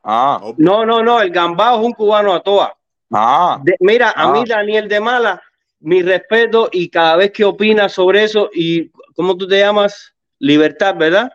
ah, 0.05 0.43
No, 0.59 0.85
no, 0.85 1.03
no, 1.03 1.23
el 1.23 1.31
Gambao 1.31 1.81
es 1.81 1.87
un 1.87 1.93
cubano 1.93 2.35
a 2.35 2.43
toa. 2.43 2.77
ah. 3.15 3.59
De- 3.62 3.77
mira, 3.81 4.11
a 4.11 4.25
Ah. 4.29 4.33
mí 4.33 4.45
Daniel 4.47 4.87
de 4.89 5.01
Mala, 5.01 5.43
mi 5.81 6.03
respeto 6.03 6.69
y 6.71 6.91
cada 6.91 7.17
vez 7.17 7.31
que 7.33 7.47
opina 7.47 7.89
sobre 7.89 8.25
eso 8.25 8.51
y 8.53 8.91
¿cómo 9.17 9.39
tú 9.39 9.49
te 9.49 9.59
llamas? 9.59 10.12
Libertad, 10.39 10.97
¿verdad? 10.97 11.33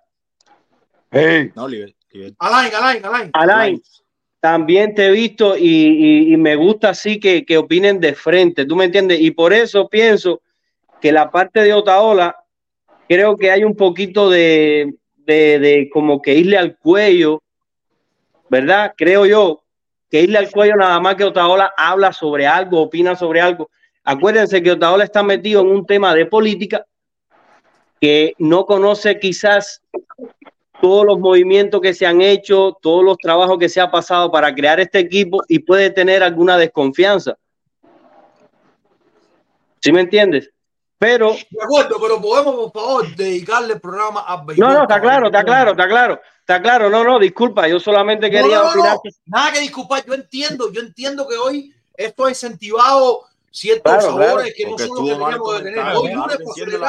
Hey. 1.10 1.52
No, 1.56 1.68
Liber- 1.68 1.96
Liber- 2.12 2.36
Alain, 2.38 2.72
Alain, 2.76 3.04
Alain. 3.06 3.30
Alain, 3.34 3.82
también 4.46 4.94
te 4.94 5.08
he 5.08 5.12
visto 5.12 5.58
y, 5.58 6.36
me 6.38 6.56
gusta 6.56 6.90
así 6.90 7.20
que, 7.20 7.44
que 7.48 7.58
opinen 7.58 8.00
de 8.00 8.14
frente, 8.14 8.68
¿tú 8.68 8.76
me 8.76 8.86
entiendes? 8.86 9.20
Y 9.20 9.32
por 9.32 9.54
eso 9.54 9.90
pienso 9.90 10.40
que 11.02 11.12
la 11.12 11.32
parte 11.32 11.64
de 11.64 11.74
Otaola, 11.74 12.36
creo 13.10 13.38
que 13.38 13.50
hay 13.50 13.64
un 13.64 13.76
poquito 13.76 14.30
de, 14.30 14.94
de, 15.16 15.58
de 15.58 15.90
como 15.92 16.22
que 16.22 16.36
irle 16.36 16.60
al 16.60 16.78
cuello, 16.78 17.42
¿verdad? 18.48 18.94
Creo 18.96 19.26
yo 19.26 19.64
que 20.12 20.22
irle 20.22 20.38
al 20.38 20.52
cuello 20.52 20.76
nada 20.76 21.00
más 21.00 21.16
que 21.16 21.24
Otaola 21.24 21.74
habla 21.76 22.14
sobre 22.14 22.46
algo, 22.46 22.84
opina 22.84 23.16
sobre 23.16 23.42
algo. 23.42 23.72
Acuérdense 24.04 24.62
que 24.62 24.74
Otaola 24.74 25.06
está 25.06 25.24
metido 25.24 25.62
en 25.62 25.70
un 25.70 25.88
tema 25.88 26.14
de 26.14 26.28
política 26.28 26.86
que 28.00 28.36
no 28.38 28.68
conoce 28.68 29.18
quizás 29.20 29.82
todos 30.82 31.06
los 31.06 31.20
movimientos 31.20 31.82
que 31.82 31.94
se 31.94 32.06
han 32.06 32.22
hecho, 32.22 32.78
todos 32.82 33.04
los 33.04 33.18
trabajos 33.18 33.58
que 33.58 33.70
se 33.70 33.82
ha 33.82 33.90
pasado 33.90 34.32
para 34.32 34.54
crear 34.54 34.80
este 34.80 35.00
equipo 35.00 35.42
y 35.48 35.60
puede 35.60 35.90
tener 35.90 36.24
alguna 36.24 36.58
desconfianza. 36.58 37.38
¿Sí 39.82 39.92
me 39.92 40.02
entiendes? 40.02 40.50
Pero 40.98 41.34
De 41.34 41.64
acuerdo, 41.64 41.98
pero 42.02 42.22
podemos, 42.22 42.56
por 42.56 42.72
favor, 42.72 43.16
dedicarle 43.16 43.74
el 43.74 43.82
programa 43.82 44.24
a 44.26 44.44
no, 44.58 44.74
no, 44.74 44.82
está 44.84 45.02
claro, 45.02 45.28
está 45.28 45.44
claro, 45.44 45.72
está 45.72 45.88
claro, 45.88 46.22
está 46.40 46.62
claro. 46.62 46.90
No, 46.90 47.04
no, 47.04 47.20
disculpa, 47.20 47.68
yo 47.68 47.80
solamente 47.80 48.32
quería 48.32 48.58
no, 48.58 48.76
no, 48.76 49.02
nada 49.26 49.52
que 49.52 49.60
disculpar. 49.60 50.06
Yo 50.06 50.14
entiendo, 50.14 50.72
yo 50.72 50.82
entiendo 50.82 51.28
que 51.28 51.36
hoy 51.36 51.74
esto 51.96 52.26
ha 52.26 52.30
incentivado 52.30 53.26
ciertos 53.52 53.84
Claro, 53.84 54.02
sabores 54.02 54.28
claro. 54.28 54.50
que 54.56 54.66
nosotros 54.66 55.06
deberíamos 55.06 55.54
de 55.54 55.64
tener. 55.64 55.96
Hoy 55.96 56.12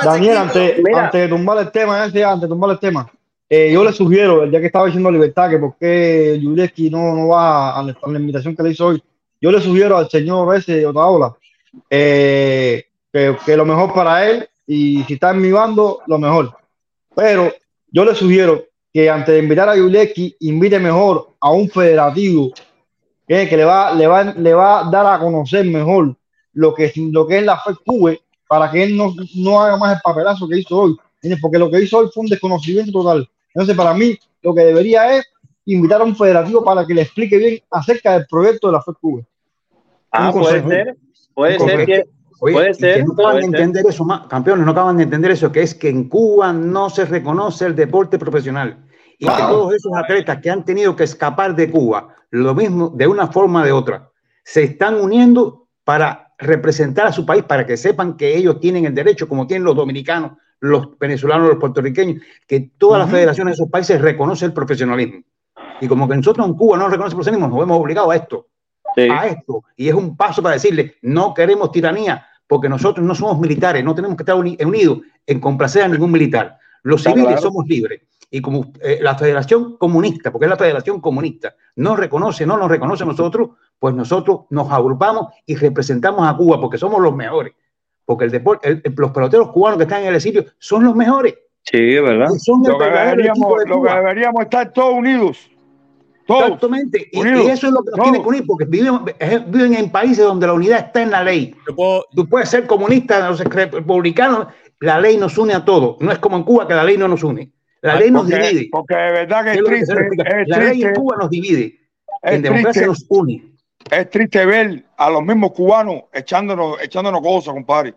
Daniel, 0.04 0.36
antes, 0.36 0.82
antes 0.94 1.20
de 1.20 1.28
tumbar 1.28 1.58
el 1.58 1.70
tema 1.70 2.04
ese, 2.04 2.24
antes 2.24 2.42
de 2.42 2.48
tumbar 2.48 2.70
el 2.70 2.78
tema, 2.78 3.10
eh, 3.48 3.70
yo 3.72 3.84
le 3.84 3.92
sugiero, 3.92 4.46
día 4.46 4.60
que 4.60 4.66
estaba 4.66 4.86
diciendo 4.86 5.10
Libertad, 5.10 5.50
que 5.50 5.58
por 5.58 5.76
qué 5.78 6.40
no, 6.90 7.14
no 7.14 7.28
va 7.28 7.78
a 7.78 7.82
la, 7.82 8.18
invitación 8.18 8.56
que 8.56 8.62
le 8.62 8.70
hizo 8.70 8.86
hoy, 8.86 9.02
yo 9.40 9.52
le 9.52 9.60
sugiero 9.60 9.96
al 9.96 10.10
señor 10.10 10.56
ese, 10.56 10.84
Otaola, 10.84 11.36
eh, 11.88 12.84
que, 13.12 13.56
lo 13.56 13.64
mejor 13.64 13.94
para 13.94 14.28
él, 14.28 14.48
y 14.66 15.04
si 15.04 15.14
está 15.14 15.30
en 15.30 15.40
mi 15.40 15.52
bando, 15.52 16.00
lo 16.06 16.18
mejor. 16.18 16.56
Pero 17.14 17.52
yo 17.90 18.04
le 18.04 18.14
sugiero 18.14 18.64
que 18.92 19.08
antes 19.08 19.34
de 19.34 19.42
invitar 19.42 19.68
a 19.68 19.76
Yuleski, 19.76 20.36
invite 20.40 20.80
mejor 20.80 21.34
a 21.40 21.50
un 21.50 21.68
federativo 21.68 22.50
que, 23.28 23.48
que 23.48 23.56
le, 23.56 23.64
va, 23.64 23.94
le, 23.94 24.06
va, 24.06 24.24
le 24.24 24.54
va 24.54 24.86
a 24.86 24.90
dar 24.90 25.06
a 25.06 25.20
conocer 25.20 25.64
mejor 25.66 26.16
lo 26.52 26.74
que, 26.74 26.92
lo 26.96 27.26
que 27.26 27.38
es 27.38 27.44
la 27.44 27.60
FECUBE 27.60 28.20
para 28.48 28.70
que 28.70 28.82
él 28.82 28.96
no, 28.96 29.14
no 29.36 29.60
haga 29.60 29.76
más 29.76 29.96
el 29.96 30.00
papelazo 30.02 30.48
que 30.48 30.58
hizo 30.58 30.76
hoy. 30.76 30.96
Porque 31.40 31.58
lo 31.58 31.70
que 31.70 31.82
hizo 31.82 31.98
hoy 31.98 32.08
fue 32.12 32.22
un 32.22 32.28
desconocimiento 32.28 32.92
total. 32.92 33.28
Entonces, 33.56 33.74
para 33.74 33.94
mí, 33.94 34.18
lo 34.42 34.54
que 34.54 34.66
debería 34.66 35.16
es 35.16 35.24
invitar 35.64 36.02
a 36.02 36.04
un 36.04 36.14
federativo 36.14 36.62
para 36.62 36.86
que 36.86 36.92
le 36.92 37.02
explique 37.02 37.38
bien 37.38 37.58
acerca 37.70 38.12
del 38.12 38.26
proyecto 38.26 38.66
de 38.66 38.72
la 38.74 38.82
FECUBE. 38.82 39.24
Ah, 40.12 40.30
puede 40.30 40.44
consejo. 40.44 40.68
ser, 40.68 40.96
puede 41.32 41.58
ser 41.58 41.86
que 41.86 42.04
Oye, 42.40 42.52
puede 42.52 42.74
ser, 42.74 42.98
que 42.98 43.04
no 43.04 43.12
acaban 43.14 43.36
de 43.36 43.40
ser. 43.40 43.50
entender 43.54 43.86
eso, 43.88 44.06
campeones, 44.28 44.66
no 44.66 44.72
acaban 44.72 44.98
de 44.98 45.04
entender 45.04 45.30
eso, 45.30 45.50
que 45.50 45.62
es 45.62 45.74
que 45.74 45.88
en 45.88 46.06
Cuba 46.10 46.52
no 46.52 46.90
se 46.90 47.06
reconoce 47.06 47.64
el 47.64 47.74
deporte 47.74 48.18
profesional 48.18 48.84
y 49.18 49.26
que 49.26 49.42
todos 49.48 49.72
esos 49.72 49.92
atletas 49.96 50.38
que 50.42 50.50
han 50.50 50.62
tenido 50.62 50.94
que 50.94 51.04
escapar 51.04 51.56
de 51.56 51.70
Cuba, 51.70 52.14
lo 52.28 52.54
mismo 52.54 52.90
de 52.90 53.06
una 53.06 53.28
forma 53.28 53.62
o 53.62 53.64
de 53.64 53.72
otra, 53.72 54.10
se 54.44 54.64
están 54.64 54.96
uniendo 54.96 55.68
para 55.82 56.34
representar 56.36 57.06
a 57.06 57.12
su 57.12 57.24
país, 57.24 57.42
para 57.44 57.64
que 57.64 57.78
sepan 57.78 58.18
que 58.18 58.36
ellos 58.36 58.60
tienen 58.60 58.84
el 58.84 58.94
derecho, 58.94 59.26
como 59.26 59.46
tienen 59.46 59.64
los 59.64 59.74
dominicanos, 59.74 60.32
los 60.66 60.98
venezolanos, 60.98 61.48
los 61.48 61.58
puertorriqueños, 61.58 62.22
que 62.46 62.72
todas 62.78 62.98
las 63.00 63.08
Ujú. 63.08 63.16
federaciones 63.16 63.52
de 63.52 63.54
esos 63.62 63.70
países 63.70 64.00
reconocen 64.00 64.48
el 64.48 64.52
profesionalismo. 64.54 65.20
Y 65.80 65.88
como 65.88 66.08
que 66.08 66.16
nosotros 66.16 66.46
en 66.46 66.54
Cuba 66.54 66.76
no 66.78 66.88
reconocemos 66.88 67.12
el 67.12 67.16
profesionalismo, 67.32 67.48
nos 67.48 67.66
vemos 67.66 67.80
obligados 67.82 68.12
a 68.12 68.16
esto 68.16 68.46
Sí. 68.94 69.08
a 69.10 69.26
esto. 69.26 69.62
Y 69.76 69.88
es 69.88 69.94
un 69.94 70.16
paso 70.16 70.42
para 70.42 70.54
decirle, 70.54 70.94
no 71.02 71.34
queremos 71.34 71.70
tiranía, 71.70 72.26
porque 72.46 72.68
nosotros 72.68 73.04
no 73.04 73.14
somos 73.14 73.38
militares, 73.38 73.84
no 73.84 73.94
tenemos 73.94 74.16
que 74.16 74.22
estar 74.22 74.36
uni- 74.36 74.56
unidos 74.64 75.00
en 75.26 75.38
complacer 75.40 75.82
a 75.82 75.88
ningún 75.88 76.10
militar. 76.12 76.56
Los 76.82 77.00
Está 77.00 77.10
civiles 77.10 77.32
claro. 77.32 77.42
somos 77.42 77.66
libres. 77.66 78.00
Y 78.30 78.40
como 78.40 78.72
eh, 78.80 78.98
la 79.02 79.14
Federación 79.16 79.76
Comunista, 79.76 80.32
porque 80.32 80.46
es 80.46 80.50
la 80.50 80.56
Federación 80.56 81.00
Comunista, 81.00 81.54
no 81.76 81.94
reconoce, 81.94 82.46
no 82.46 82.56
nos 82.56 82.70
reconoce 82.70 83.02
a 83.02 83.06
nosotros, 83.06 83.50
pues 83.78 83.94
nosotros 83.94 84.40
nos 84.50 84.70
agrupamos 84.72 85.26
y 85.44 85.56
representamos 85.56 86.26
a 86.26 86.34
Cuba, 86.36 86.58
porque 86.60 86.78
somos 86.78 87.00
los 87.02 87.14
mejores. 87.14 87.52
Porque 88.06 88.24
el 88.24 88.30
deporte, 88.30 88.68
el- 88.68 88.80
el- 88.84 88.94
los 88.96 89.10
peloteros 89.10 89.50
cubanos 89.52 89.76
que 89.76 89.82
están 89.82 90.00
en 90.02 90.08
el 90.08 90.14
exilio 90.14 90.44
son 90.58 90.84
los 90.84 90.94
mejores. 90.96 91.34
Sí, 91.64 91.76
es 91.96 92.02
verdad. 92.02 92.28
Son 92.38 92.64
el 92.64 92.72
Lo 92.72 92.78
que 92.78 92.84
verdadero 92.84 93.10
deberíamos, 93.10 93.58
de 93.58 93.66
lo 93.68 93.82
que 93.82 93.92
deberíamos 93.92 94.42
estar 94.44 94.72
todos 94.72 94.94
unidos. 94.94 95.50
Todos. 96.26 96.42
Exactamente. 96.44 97.08
Y, 97.12 97.20
unidos, 97.20 97.44
y 97.44 97.50
eso 97.50 97.66
es 97.68 97.72
lo 97.72 97.80
que 97.82 97.90
nos 97.90 97.96
todos. 97.96 98.04
tiene 98.10 98.22
que 98.22 98.28
unir, 98.28 98.44
porque 98.46 98.64
viven, 98.64 98.94
viven 99.48 99.74
en 99.74 99.90
países 99.90 100.24
donde 100.24 100.46
la 100.46 100.52
unidad 100.54 100.78
está 100.86 101.02
en 101.02 101.10
la 101.10 101.22
ley. 101.22 101.54
Puedo- 101.76 102.04
Tú 102.14 102.28
puedes 102.28 102.48
ser 102.48 102.66
comunista, 102.66 103.28
no 103.28 103.36
sé, 103.36 103.44
republicano, 103.44 104.48
la 104.80 105.00
ley 105.00 105.16
nos 105.18 105.36
une 105.38 105.54
a 105.54 105.64
todos. 105.64 105.96
No 106.00 106.10
es 106.12 106.18
como 106.18 106.36
en 106.36 106.42
Cuba 106.44 106.66
que 106.66 106.74
la 106.74 106.84
ley 106.84 106.96
no 106.98 107.06
nos 107.08 107.22
une. 107.22 107.50
La 107.82 107.96
ley 107.96 108.10
nos 108.10 108.22
porque, 108.28 108.36
divide. 108.38 108.68
porque 108.72 108.94
de 108.96 109.12
verdad 109.12 109.44
que 109.44 109.50
Es 109.50 109.56
es 109.56 109.62
que 109.62 109.68
triste, 109.68 109.92
explica. 109.92 110.22
es 110.40 110.48
La 110.48 110.58
ley 110.58 110.68
triste, 110.70 110.88
en 110.88 110.94
Cuba 110.94 111.16
nos 111.20 111.30
divide. 111.30 111.64
es 112.22 112.32
En 112.32 112.42
democracia 112.42 112.82
triste, 112.82 112.86
nos 112.86 113.06
une. 113.08 113.44
Es 113.90 114.10
triste 114.10 114.44
ver 114.44 114.84
a 114.96 115.10
los 115.10 115.22
mismos 115.22 115.52
cubanos 115.52 116.02
echándonos, 116.12 116.80
echándonos 116.82 117.20
cosas, 117.20 117.54
compadre. 117.54 117.94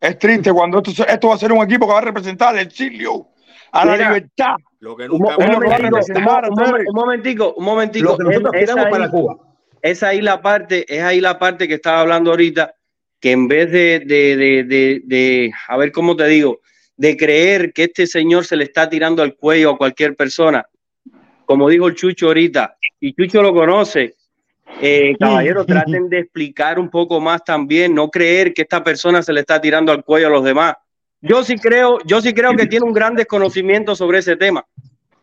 Es 0.00 0.18
triste 0.18 0.52
cuando 0.52 0.78
esto, 0.78 1.06
esto 1.06 1.28
va 1.28 1.34
a 1.34 1.38
ser 1.38 1.52
un 1.52 1.62
equipo 1.64 1.86
que 1.86 1.92
va 1.92 1.98
a 1.98 2.02
representar 2.02 2.54
el 2.56 2.66
exilio, 2.66 3.26
a 3.72 3.84
la 3.84 3.92
Mira, 3.92 4.08
libertad. 4.08 4.54
Lo 4.80 4.96
que 4.96 5.06
nunca 5.06 5.36
un 5.36 5.44
un, 5.44 6.86
un 6.86 6.94
momentico, 6.94 7.54
un 7.54 7.64
momentico. 7.64 8.10
Lo 8.12 8.16
que 8.16 8.24
nosotros 8.24 8.54
Es- 8.54 8.70
ahí- 8.70 8.90
para 8.90 9.10
Cuba. 9.10 9.36
es 9.82 10.02
ahí 10.02 10.20
la 10.22 10.40
parte, 10.40 10.86
es 10.94 11.02
ahí 11.02 11.20
la 11.20 11.38
parte 11.38 11.68
que 11.68 11.74
estaba 11.74 12.00
hablando 12.00 12.30
ahorita, 12.30 12.74
que 13.20 13.32
en 13.32 13.46
vez 13.46 13.70
de, 13.70 14.00
de, 14.00 14.36
de, 14.36 14.64
de, 14.64 15.02
de- 15.04 15.52
a 15.68 15.76
ver 15.76 15.92
cómo 15.92 16.16
te 16.16 16.26
digo, 16.26 16.60
de 16.96 17.16
creer 17.16 17.72
que 17.74 17.84
este 17.84 18.06
señor 18.06 18.46
se 18.46 18.56
le 18.56 18.64
está 18.64 18.88
tirando 18.88 19.22
al 19.22 19.34
cuello 19.36 19.70
a 19.72 19.78
cualquier 19.78 20.16
persona, 20.16 20.64
como 21.44 21.68
dijo 21.68 21.86
el 21.88 21.94
Chucho 21.94 22.28
ahorita, 22.28 22.76
y 23.00 23.12
Chucho 23.14 23.42
lo 23.42 23.52
conoce, 23.52 24.14
eh, 24.80 25.16
caballero, 25.18 25.64
traten 25.64 26.08
de 26.08 26.20
explicar 26.20 26.78
un 26.78 26.88
poco 26.90 27.20
más 27.20 27.44
también, 27.44 27.94
no 27.94 28.08
creer 28.10 28.52
que 28.54 28.62
esta 28.62 28.82
persona 28.82 29.22
se 29.22 29.32
le 29.32 29.40
está 29.40 29.60
tirando 29.60 29.92
al 29.92 30.04
cuello 30.04 30.28
a 30.28 30.30
los 30.30 30.44
demás. 30.44 30.74
Yo 31.20 31.42
sí 31.44 31.56
creo, 31.56 31.98
yo 32.06 32.20
sí 32.20 32.32
creo 32.32 32.54
que 32.54 32.66
tiene 32.66 32.86
un 32.86 32.92
gran 32.92 33.14
desconocimiento 33.14 33.94
sobre 33.94 34.18
ese 34.18 34.36
tema. 34.36 34.64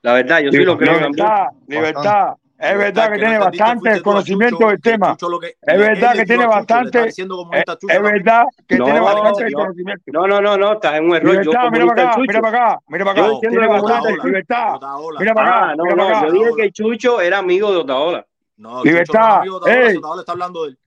La 0.01 0.13
verdad, 0.13 0.39
yo 0.41 0.51
sí 0.51 0.59
lo 0.63 0.77
creo 0.77 0.99
también. 0.99 1.25
Libertad, 1.25 1.47
libertad. 1.67 2.33
Es 2.59 2.75
verdad 2.75 3.11
que 3.11 3.19
tiene 3.19 3.37
bastante 3.37 4.01
conocimiento 4.01 4.67
del 4.67 4.81
tema. 4.81 5.15
Es 5.61 5.77
verdad 5.77 6.13
que 6.13 6.25
tiene 6.25 6.47
bastante, 6.47 7.05
diciendo 7.05 7.47
es, 7.53 8.01
verdad 8.01 8.45
que 8.67 8.77
No, 8.77 8.85
tiene 8.85 8.99
bastante 8.99 9.51
yo- 9.51 9.57
conocimiento. 9.59 10.03
No, 10.07 10.27
no, 10.27 10.41
no, 10.41 10.57
no, 10.57 10.73
estás 10.73 10.95
en 10.95 11.05
un 11.05 11.15
error. 11.15 11.33
Yo 11.35 11.51
Libertad, 11.51 11.69
mira 11.71 11.85
para 11.85 12.01
acá, 12.03 12.11
Chucho. 12.15 12.21
mira 12.27 12.41
para 12.41 12.65
acá, 12.67 12.79
mira 12.87 13.05
para 13.05 13.17
Yo 13.17 13.25
acá. 13.25 13.39
que 13.41 13.47
comunista 13.47 13.91
bastante 13.93 14.27
libertad. 14.27 14.79
Mira 15.19 15.33
para 15.35 15.49
acá, 15.49 15.75
no, 15.75 15.95
no, 15.95 16.03
acá. 16.03 16.25
yo 16.27 16.31
dije 16.31 16.49
que 16.57 16.71
Chucho 16.71 17.21
era 17.21 17.37
amigo 17.37 17.71
de 17.71 17.77
Otaola. 17.77 18.25
No, 18.57 18.83
Libertad, 18.83 19.39
amigo 19.39 19.59
de 19.59 19.71
ey. 19.71 19.99
está 20.19 20.31
hablando 20.31 20.63
de 20.63 20.69
él. 20.71 20.77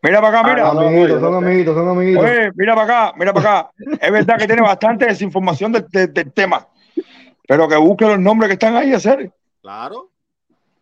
Mira 0.00 0.20
para 0.20 0.28
acá, 0.40 0.40
Ah, 0.48 0.54
mira. 0.54 0.64
no, 0.68 0.74
no, 0.74 0.80
amiguitos, 0.88 1.10
yo 1.10 1.20
son 1.20 1.44
amiguitos, 1.44 1.74
son 1.74 1.88
amiguitos. 1.88 2.24
Oye, 2.24 2.50
mira 2.54 2.74
para 2.74 2.84
acá, 3.06 3.14
mira 3.18 3.32
para 3.34 3.58
acá. 3.58 3.70
Es 4.00 4.12
verdad 4.12 4.38
que 4.38 4.46
tiene 4.46 4.62
bastante 4.62 5.06
desinformación 5.06 5.72
del, 5.72 5.86
del- 5.88 6.12
del 6.12 6.32
tema. 6.32 6.66
Pero 7.46 7.68
que 7.68 7.76
busque 7.76 8.04
los 8.06 8.18
nombres 8.18 8.48
que 8.48 8.52
están 8.54 8.76
ahí 8.76 8.92
a 8.92 8.96
hacer. 8.98 9.30
Claro, 9.60 10.08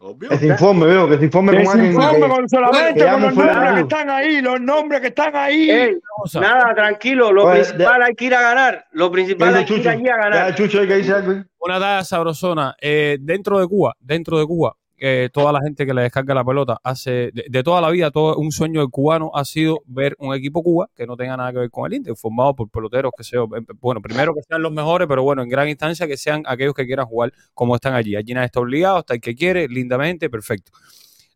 obvio. 0.01 0.29
Que 0.29 0.37
se 0.39 0.47
informe, 0.49 0.87
veo, 0.87 1.09
que 1.09 1.17
se 1.19 1.25
informe 1.25 1.53
con 1.65 1.73
alguien 1.73 1.93
que, 1.93 1.97
con 2.29 2.43
que 2.43 2.49
solamente 2.49 3.01
ya 3.01 3.13
con 3.13 3.23
los 3.23 3.35
nombres 3.35 3.75
que 3.75 3.81
están 3.81 4.11
ahí, 4.11 4.41
los 4.43 4.61
nombres 4.61 5.01
que 5.01 5.07
están 5.09 5.37
ahí. 5.37 5.71
Ey, 5.71 5.97
nada, 6.35 6.75
tranquilo. 6.75 7.33
Lo 7.33 7.45
Pues, 7.45 7.69
principal 7.73 8.03
hay 8.03 8.15
que 8.15 8.25
ir 8.27 8.35
a 8.35 8.43
ganar. 8.43 8.87
Lo 8.93 9.07
¿Qué 9.11 9.13
principal 9.15 9.55
hay 9.55 9.65
que 9.65 9.75
ir 9.77 9.89
allí 9.89 10.03
a 10.03 10.07
Ya, 10.07 10.17
ganar. 10.17 10.55
Chucho, 10.55 10.81
hay 10.81 10.89
que 10.89 11.13
algo. 11.13 11.43
Una 11.61 11.81
talla 11.81 12.05
sabrosona. 12.05 12.77
Eh, 12.81 13.17
dentro 13.21 13.59
de 13.59 13.67
Cuba, 13.67 13.95
dentro 13.99 14.39
de 14.39 14.45
Cuba, 14.47 14.76
eh, 14.99 15.29
toda 15.33 15.53
la 15.53 15.61
gente 15.61 15.85
que 15.85 15.93
le 15.93 16.03
descarga 16.03 16.35
la 16.35 16.45
pelota 16.45 16.81
hace, 16.83 17.31
de, 17.33 17.63
toda 17.63 17.81
la 17.81 17.91
vida, 17.91 18.11
todo 18.11 18.37
un 18.37 18.51
sueño 18.51 18.81
del 18.81 18.89
cubano 18.89 19.31
ha 19.35 19.45
sido 19.45 19.83
ver 19.87 20.17
un 20.19 20.35
equipo 20.35 20.63
Cuba 20.63 20.89
que 20.95 21.07
no 21.07 21.17
tenga 21.17 21.37
nada 21.37 21.53
que 21.53 21.59
ver 21.59 21.71
con 21.71 21.87
el 21.87 21.99
Inter, 21.99 22.17
formado 22.17 22.55
por 22.55 22.71
peloteros 22.71 23.13
que 23.17 23.23
sean, 23.23 23.45
eh, 23.57 23.65
bueno, 23.81 24.01
primero 24.01 24.35
que 24.35 24.43
sean 24.43 24.63
los 24.63 24.73
mejores, 24.73 25.07
pero 25.07 25.23
bueno, 25.23 25.43
en 25.43 25.49
gran 25.49 25.69
instancia 25.69 26.07
que 26.07 26.17
sean 26.17 26.43
aquellos 26.47 26.75
que 26.75 26.87
quieran 26.87 27.07
jugar 27.07 27.33
como 27.53 27.75
están 27.75 27.95
allí. 27.95 28.17
Allí 28.17 28.33
nadie 28.33 28.47
está 28.47 28.61
obligado, 28.61 28.99
hasta 28.99 29.15
el 29.15 29.21
que 29.21 29.35
quiere, 29.35 29.69
lindamente, 29.69 30.31
perfecto. 30.31 30.73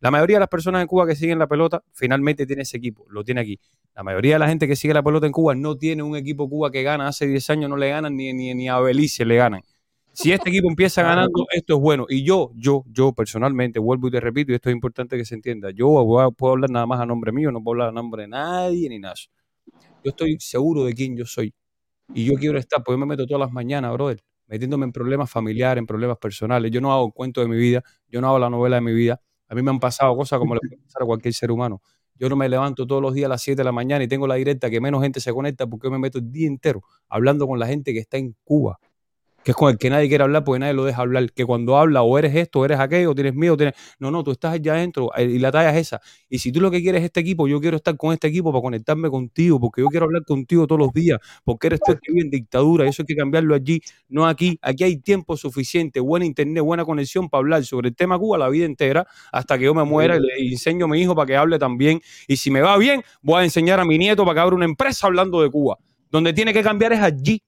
La 0.00 0.10
mayoría 0.10 0.36
de 0.36 0.40
las 0.40 0.48
personas 0.48 0.80
en 0.80 0.88
Cuba 0.88 1.06
que 1.06 1.14
siguen 1.14 1.38
la 1.38 1.46
pelota 1.46 1.82
finalmente 1.92 2.46
tiene 2.46 2.62
ese 2.62 2.78
equipo, 2.78 3.04
lo 3.10 3.22
tiene 3.22 3.42
aquí. 3.42 3.60
La 3.94 4.02
mayoría 4.02 4.36
de 4.36 4.38
la 4.38 4.48
gente 4.48 4.66
que 4.66 4.74
sigue 4.74 4.94
la 4.94 5.02
pelota 5.02 5.26
en 5.26 5.32
Cuba 5.32 5.54
no 5.54 5.76
tiene 5.76 6.02
un 6.02 6.16
equipo 6.16 6.48
Cuba 6.48 6.70
que 6.70 6.82
gana. 6.82 7.06
Hace 7.06 7.26
10 7.26 7.50
años 7.50 7.68
no 7.68 7.76
le 7.76 7.90
ganan 7.90 8.16
ni, 8.16 8.32
ni, 8.32 8.54
ni 8.54 8.68
a 8.70 8.78
Belice 8.78 9.26
le 9.26 9.36
ganan. 9.36 9.60
Si 10.12 10.32
este 10.32 10.50
equipo 10.50 10.68
empieza 10.68 11.02
ganando, 11.02 11.46
esto 11.52 11.74
es 11.76 11.80
bueno. 11.80 12.06
Y 12.08 12.24
yo, 12.24 12.50
yo, 12.54 12.84
yo 12.88 13.12
personalmente, 13.12 13.78
vuelvo 13.78 14.08
y 14.08 14.10
te 14.10 14.20
repito, 14.20 14.52
y 14.52 14.56
esto 14.56 14.68
es 14.68 14.74
importante 14.74 15.16
que 15.16 15.24
se 15.24 15.34
entienda, 15.34 15.70
yo 15.70 16.20
a- 16.20 16.30
puedo 16.32 16.52
hablar 16.54 16.70
nada 16.70 16.86
más 16.86 17.00
a 17.00 17.06
nombre 17.06 17.32
mío, 17.32 17.50
no 17.52 17.62
puedo 17.62 17.74
hablar 17.74 17.88
a 17.90 17.92
nombre 17.92 18.22
de 18.22 18.28
nadie 18.28 18.88
ni 18.88 18.98
nada. 18.98 19.14
Yo 20.04 20.10
estoy 20.10 20.36
seguro 20.40 20.84
de 20.84 20.94
quién 20.94 21.16
yo 21.16 21.26
soy. 21.26 21.54
Y 22.12 22.24
yo 22.26 22.34
quiero 22.36 22.58
estar, 22.58 22.82
porque 22.84 22.94
yo 22.94 22.98
me 22.98 23.06
meto 23.06 23.26
todas 23.26 23.40
las 23.40 23.52
mañanas, 23.52 23.92
brother, 23.94 24.20
metiéndome 24.48 24.86
en 24.86 24.92
problemas 24.92 25.30
familiares, 25.30 25.80
en 25.80 25.86
problemas 25.86 26.18
personales. 26.18 26.70
Yo 26.72 26.80
no 26.80 26.92
hago 26.92 27.06
el 27.08 27.12
cuento 27.14 27.40
de 27.42 27.48
mi 27.48 27.56
vida, 27.56 27.82
yo 28.08 28.20
no 28.20 28.28
hago 28.28 28.38
la 28.40 28.50
novela 28.50 28.76
de 28.76 28.82
mi 28.82 28.92
vida. 28.94 29.20
A 29.48 29.54
mí 29.54 29.62
me 29.62 29.70
han 29.70 29.80
pasado 29.80 30.16
cosas 30.16 30.38
como 30.40 30.54
le 30.54 30.60
puede 30.62 30.82
pasar 30.82 31.02
a 31.02 31.06
cualquier 31.06 31.34
ser 31.34 31.50
humano. 31.52 31.82
Yo 32.16 32.28
no 32.28 32.36
me 32.36 32.48
levanto 32.48 32.86
todos 32.86 33.02
los 33.02 33.14
días 33.14 33.26
a 33.26 33.30
las 33.30 33.42
7 33.42 33.58
de 33.60 33.64
la 33.64 33.72
mañana 33.72 34.04
y 34.04 34.08
tengo 34.08 34.26
la 34.26 34.36
directa 34.36 34.70
que 34.70 34.80
menos 34.80 35.02
gente 35.02 35.20
se 35.20 35.32
conecta 35.32 35.66
porque 35.66 35.86
yo 35.88 35.92
me 35.92 35.98
meto 35.98 36.18
el 36.18 36.30
día 36.32 36.48
entero 36.48 36.82
hablando 37.08 37.46
con 37.46 37.58
la 37.58 37.66
gente 37.66 37.92
que 37.94 38.00
está 38.00 38.18
en 38.18 38.36
Cuba. 38.44 38.78
Que 39.44 39.52
es 39.52 39.56
con 39.56 39.70
el 39.70 39.78
que 39.78 39.90
nadie 39.90 40.08
quiere 40.08 40.24
hablar 40.24 40.44
porque 40.44 40.60
nadie 40.60 40.74
lo 40.74 40.84
deja 40.84 41.00
hablar, 41.02 41.32
que 41.32 41.44
cuando 41.44 41.78
habla 41.78 42.02
o 42.02 42.18
eres 42.18 42.34
esto, 42.34 42.60
o 42.60 42.64
eres 42.64 42.78
aquello, 42.78 43.10
o 43.10 43.14
tienes 43.14 43.34
miedo, 43.34 43.56
tienes... 43.56 43.74
no, 43.98 44.10
no, 44.10 44.22
tú 44.22 44.32
estás 44.32 44.54
allá 44.54 44.74
adentro 44.74 45.10
eh, 45.16 45.24
y 45.24 45.38
la 45.38 45.50
talla 45.50 45.70
es 45.70 45.86
esa. 45.88 46.00
Y 46.28 46.38
si 46.38 46.52
tú 46.52 46.60
lo 46.60 46.70
que 46.70 46.80
quieres 46.82 47.00
es 47.00 47.06
este 47.06 47.20
equipo, 47.20 47.48
yo 47.48 47.60
quiero 47.60 47.76
estar 47.76 47.96
con 47.96 48.12
este 48.12 48.28
equipo 48.28 48.52
para 48.52 48.62
conectarme 48.62 49.08
contigo, 49.08 49.58
porque 49.60 49.80
yo 49.82 49.88
quiero 49.88 50.06
hablar 50.06 50.24
contigo 50.24 50.66
todos 50.66 50.78
los 50.78 50.92
días, 50.92 51.18
porque 51.44 51.68
eres 51.68 51.80
tú 51.84 51.92
el 51.92 52.00
que 52.00 52.12
vive 52.12 52.24
en 52.24 52.30
dictadura, 52.30 52.84
y 52.84 52.88
eso 52.88 53.02
hay 53.02 53.06
que 53.06 53.16
cambiarlo 53.16 53.54
allí, 53.54 53.80
no 54.08 54.26
aquí. 54.26 54.58
Aquí 54.62 54.84
hay 54.84 54.96
tiempo 54.98 55.36
suficiente, 55.36 56.00
buena 56.00 56.26
internet, 56.26 56.62
buena 56.62 56.84
conexión 56.84 57.28
para 57.28 57.40
hablar 57.40 57.64
sobre 57.64 57.88
el 57.88 57.96
tema 57.96 58.18
Cuba 58.18 58.38
la 58.38 58.48
vida 58.48 58.66
entera, 58.66 59.06
hasta 59.32 59.58
que 59.58 59.64
yo 59.64 59.74
me 59.74 59.84
muera 59.84 60.16
y 60.16 60.20
le 60.20 60.52
enseño 60.52 60.84
a 60.86 60.88
mi 60.88 61.00
hijo 61.00 61.14
para 61.14 61.26
que 61.26 61.36
hable 61.36 61.58
también. 61.58 62.00
Y 62.28 62.36
si 62.36 62.50
me 62.50 62.60
va 62.60 62.76
bien, 62.76 63.02
voy 63.22 63.40
a 63.40 63.44
enseñar 63.44 63.80
a 63.80 63.84
mi 63.84 63.98
nieto 63.98 64.24
para 64.24 64.34
que 64.34 64.40
abra 64.40 64.56
una 64.56 64.64
empresa 64.64 65.06
hablando 65.06 65.42
de 65.42 65.50
Cuba. 65.50 65.78
Donde 66.10 66.32
tiene 66.32 66.52
que 66.52 66.62
cambiar 66.62 66.92
es 66.92 67.00
allí. 67.00 67.40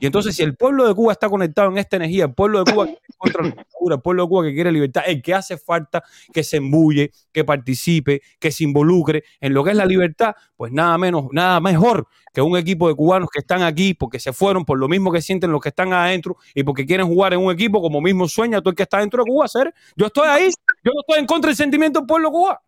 Y 0.00 0.06
entonces, 0.06 0.36
si 0.36 0.42
el 0.42 0.56
pueblo 0.56 0.86
de 0.86 0.94
Cuba 0.94 1.12
está 1.12 1.28
conectado 1.28 1.70
en 1.70 1.78
esta 1.78 1.96
energía, 1.96 2.26
el 2.26 2.34
pueblo 2.34 2.62
de 2.62 2.72
Cuba 2.72 2.86
que 2.86 2.98
contra 3.16 3.42
la 3.42 3.48
dictadura, 3.48 3.96
el 3.96 4.00
pueblo 4.00 4.22
de 4.22 4.28
Cuba 4.28 4.44
que 4.44 4.54
quiere 4.54 4.70
libertad, 4.70 5.02
el 5.06 5.22
que 5.22 5.34
hace 5.34 5.58
falta 5.58 6.04
que 6.32 6.44
se 6.44 6.58
embulle, 6.58 7.10
que 7.32 7.44
participe, 7.44 8.22
que 8.38 8.52
se 8.52 8.64
involucre 8.64 9.24
en 9.40 9.54
lo 9.54 9.64
que 9.64 9.70
es 9.70 9.76
la 9.76 9.86
libertad, 9.86 10.34
pues 10.56 10.72
nada 10.72 10.96
menos, 10.98 11.26
nada 11.32 11.60
mejor 11.60 12.06
que 12.32 12.42
un 12.42 12.56
equipo 12.56 12.88
de 12.88 12.94
cubanos 12.94 13.28
que 13.32 13.40
están 13.40 13.62
aquí 13.62 13.94
porque 13.94 14.20
se 14.20 14.32
fueron 14.32 14.64
por 14.64 14.78
lo 14.78 14.88
mismo 14.88 15.10
que 15.10 15.20
sienten 15.20 15.50
los 15.50 15.60
que 15.60 15.70
están 15.70 15.92
adentro 15.92 16.36
y 16.54 16.62
porque 16.62 16.86
quieren 16.86 17.06
jugar 17.06 17.32
en 17.32 17.40
un 17.40 17.52
equipo 17.52 17.80
como 17.80 18.00
mismo 18.00 18.28
sueña 18.28 18.60
todo 18.60 18.70
el 18.70 18.76
que 18.76 18.84
está 18.84 18.98
dentro 19.00 19.24
de 19.24 19.30
Cuba 19.30 19.46
hacer. 19.46 19.74
Yo 19.96 20.06
estoy 20.06 20.28
ahí, 20.28 20.50
yo 20.84 20.92
no 20.94 21.00
estoy 21.00 21.18
en 21.18 21.26
contra 21.26 21.48
del 21.48 21.56
sentimiento 21.56 22.00
del 22.00 22.06
pueblo 22.06 22.28
de 22.28 22.32
Cuba. 22.32 22.62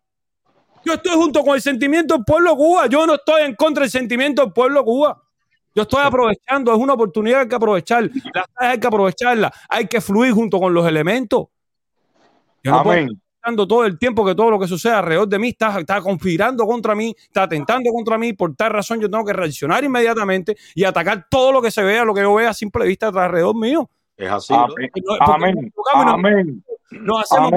Yo 0.83 0.93
estoy 0.93 1.15
junto 1.15 1.43
con 1.43 1.55
el 1.55 1.61
sentimiento 1.61 2.15
del 2.15 2.25
pueblo 2.25 2.51
de 2.51 2.57
Cuba. 2.57 2.87
Yo 2.87 3.05
no 3.05 3.15
estoy 3.15 3.43
en 3.43 3.55
contra 3.55 3.83
del 3.83 3.91
sentimiento 3.91 4.41
del 4.41 4.51
pueblo 4.51 4.79
de 4.79 4.85
Cuba. 4.85 5.23
Yo 5.73 5.83
estoy 5.83 6.03
aprovechando, 6.03 6.71
es 6.73 6.77
una 6.77 6.93
oportunidad 6.93 7.37
que 7.37 7.41
hay 7.43 7.49
que 7.49 7.55
aprovechar. 7.55 8.03
Las 8.33 8.45
hay 8.55 8.79
que 8.79 8.87
aprovecharla. 8.87 9.53
Hay 9.69 9.87
que 9.87 10.01
fluir 10.01 10.33
junto 10.33 10.59
con 10.59 10.73
los 10.73 10.85
elementos. 10.87 11.45
Yo 12.63 12.71
no 12.71 12.83
puedo 12.83 12.97
Amén. 12.97 13.05
estar 13.11 13.21
pensando 13.41 13.67
todo 13.67 13.85
el 13.85 13.97
tiempo 13.97 14.25
que 14.25 14.35
todo 14.35 14.51
lo 14.51 14.59
que 14.59 14.67
sucede 14.67 14.93
alrededor 14.93 15.27
de 15.27 15.39
mí 15.39 15.49
está, 15.49 15.79
está 15.79 16.01
conspirando 16.01 16.65
contra 16.67 16.93
mí, 16.93 17.15
está 17.17 17.43
atentando 17.43 17.89
contra 17.91 18.17
mí. 18.17 18.33
Por 18.33 18.55
tal 18.55 18.71
razón, 18.71 18.99
yo 18.99 19.09
tengo 19.09 19.23
que 19.25 19.33
reaccionar 19.33 19.83
inmediatamente 19.83 20.55
y 20.75 20.83
atacar 20.83 21.25
todo 21.29 21.51
lo 21.51 21.61
que 21.61 21.71
se 21.71 21.81
vea, 21.83 22.03
lo 22.05 22.13
que 22.13 22.21
yo 22.21 22.33
vea 22.35 22.49
a 22.49 22.53
simple 22.53 22.85
vista 22.85 23.07
alrededor 23.07 23.55
mío. 23.55 23.89
Es 24.17 24.29
así, 24.29 24.53
Amén. 24.53 24.91
No- 25.73 26.11
Amén. 26.11 26.63
Nos 26.91 27.21
hacemos 27.21 27.51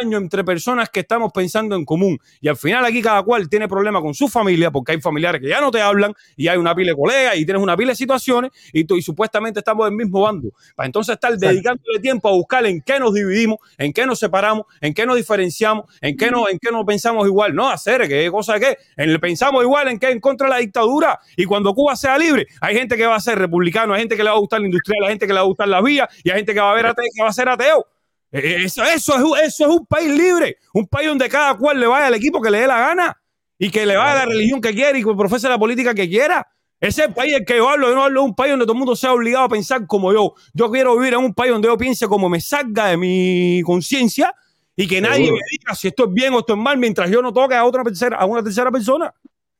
daño 0.00 0.18
entre 0.18 0.44
personas 0.44 0.90
que 0.90 1.00
estamos 1.00 1.32
pensando 1.32 1.76
en 1.76 1.84
común. 1.84 2.18
Y 2.40 2.48
al 2.48 2.56
final 2.56 2.84
aquí 2.84 3.00
cada 3.00 3.22
cual 3.22 3.48
tiene 3.48 3.68
problemas 3.68 4.02
con 4.02 4.14
su 4.14 4.28
familia, 4.28 4.70
porque 4.70 4.92
hay 4.92 5.00
familiares 5.00 5.40
que 5.40 5.48
ya 5.48 5.60
no 5.60 5.70
te 5.70 5.80
hablan, 5.80 6.14
y 6.36 6.48
hay 6.48 6.58
una 6.58 6.74
pila 6.74 6.92
de 6.92 6.96
colegas, 6.96 7.36
y 7.36 7.44
tienes 7.44 7.62
una 7.62 7.76
pila 7.76 7.90
de 7.92 7.96
situaciones, 7.96 8.50
y, 8.72 8.84
tú, 8.84 8.96
y 8.96 9.02
supuestamente 9.02 9.60
estamos 9.60 9.86
del 9.86 9.94
mismo 9.94 10.22
bando. 10.22 10.50
Para 10.74 10.86
entonces 10.86 11.14
estar 11.14 11.36
dedicándole 11.36 12.00
tiempo 12.00 12.28
a 12.28 12.32
buscar 12.32 12.66
en 12.66 12.82
qué 12.82 12.98
nos 12.98 13.14
dividimos, 13.14 13.58
en 13.78 13.92
qué 13.92 14.06
nos 14.06 14.18
separamos, 14.18 14.66
en 14.80 14.94
qué 14.94 15.06
nos 15.06 15.16
diferenciamos, 15.16 15.84
en 16.00 16.16
qué 16.16 16.30
no, 16.30 16.48
en 16.48 16.58
qué 16.58 16.70
no 16.70 16.84
pensamos 16.84 17.26
igual. 17.26 17.54
No, 17.54 17.68
hacer, 17.68 18.08
¿qué 18.08 18.30
cosa? 18.30 18.56
En, 18.96 19.20
pensamos 19.20 19.62
igual 19.62 19.88
en 19.88 19.98
qué 19.98 20.10
en 20.10 20.20
contra 20.20 20.46
de 20.48 20.54
la 20.54 20.58
dictadura. 20.58 21.20
Y 21.36 21.44
cuando 21.44 21.74
Cuba 21.74 21.96
sea 21.96 22.18
libre, 22.18 22.46
hay 22.60 22.76
gente 22.76 22.96
que 22.96 23.06
va 23.06 23.16
a 23.16 23.20
ser 23.20 23.38
republicano, 23.38 23.94
hay 23.94 24.00
gente 24.00 24.16
que 24.16 24.24
le 24.24 24.30
va 24.30 24.36
a 24.36 24.40
gustar 24.40 24.60
la 24.60 24.66
industrial, 24.66 25.04
hay 25.04 25.10
gente 25.10 25.26
que 25.26 25.32
le 25.32 25.38
va 25.38 25.44
a 25.44 25.48
gustar 25.48 25.68
la 25.68 25.80
vía, 25.80 26.08
y 26.24 26.30
hay 26.30 26.36
gente 26.38 26.54
que 26.54 26.60
va 26.60 26.72
a 26.72 26.74
ver 26.74 26.86
ateo, 26.86 27.04
que 27.14 27.22
va 27.22 27.28
a 27.28 27.32
ser 27.32 27.48
ateo. 27.48 27.86
Eh, 28.32 28.62
Eso, 28.64 28.82
eso, 28.84 29.16
es, 29.16 29.22
un- 29.22 29.38
eso 29.38 29.64
es 29.64 29.70
un 29.70 29.86
país 29.86 30.08
libre, 30.10 30.56
un 30.74 30.86
país 30.86 31.08
donde 31.08 31.28
cada 31.28 31.56
cual 31.56 31.80
le 31.80 31.86
vaya 31.86 32.06
al 32.06 32.14
equipo 32.14 32.40
que 32.40 32.50
le 32.50 32.60
dé 32.60 32.66
la 32.66 32.78
gana 32.78 33.20
y 33.58 33.70
que 33.70 33.84
le 33.84 33.96
vaya 33.96 34.12
a 34.12 34.14
la 34.16 34.26
religión 34.26 34.60
que 34.60 34.72
quiera 34.72 34.96
y 34.96 35.02
que 35.04 35.14
profese 35.14 35.48
la 35.48 35.58
política 35.58 35.94
que 35.94 36.08
quiera. 36.08 36.46
Ese 36.78 37.02
es 37.02 37.08
el 37.08 37.14
país 37.14 37.32
del 37.32 37.44
que 37.44 37.56
yo 37.56 37.68
hablo. 37.68 37.88
Yo 37.88 37.94
no 37.94 38.04
hablo 38.04 38.20
de 38.22 38.26
un 38.26 38.34
país 38.34 38.52
donde 38.52 38.64
todo 38.64 38.72
el 38.72 38.78
mundo 38.78 38.96
sea 38.96 39.12
obligado 39.12 39.44
a 39.44 39.48
pensar 39.48 39.86
como 39.86 40.12
yo. 40.12 40.32
Yo 40.54 40.70
quiero 40.70 40.96
vivir 40.96 41.12
en 41.14 41.20
un 41.20 41.34
país 41.34 41.52
donde 41.52 41.68
yo 41.68 41.76
piense 41.76 42.06
como 42.06 42.28
me 42.30 42.40
salga 42.40 42.86
de 42.86 42.96
mi 42.96 43.60
conciencia 43.66 44.34
y 44.76 44.86
que 44.88 45.00
nadie 45.00 45.26
Seguro. 45.26 45.34
me 45.34 45.40
diga 45.58 45.74
si 45.74 45.88
esto 45.88 46.04
es 46.06 46.12
bien 46.14 46.32
o 46.32 46.38
esto 46.38 46.54
es 46.54 46.58
mal 46.58 46.78
mientras 46.78 47.10
yo 47.10 47.20
no 47.20 47.32
toque 47.34 47.54
a 47.54 47.64
otra 47.66 47.82
tercera, 47.82 48.16
a 48.16 48.24
una 48.24 48.42
tercera 48.42 48.70
persona. 48.70 49.12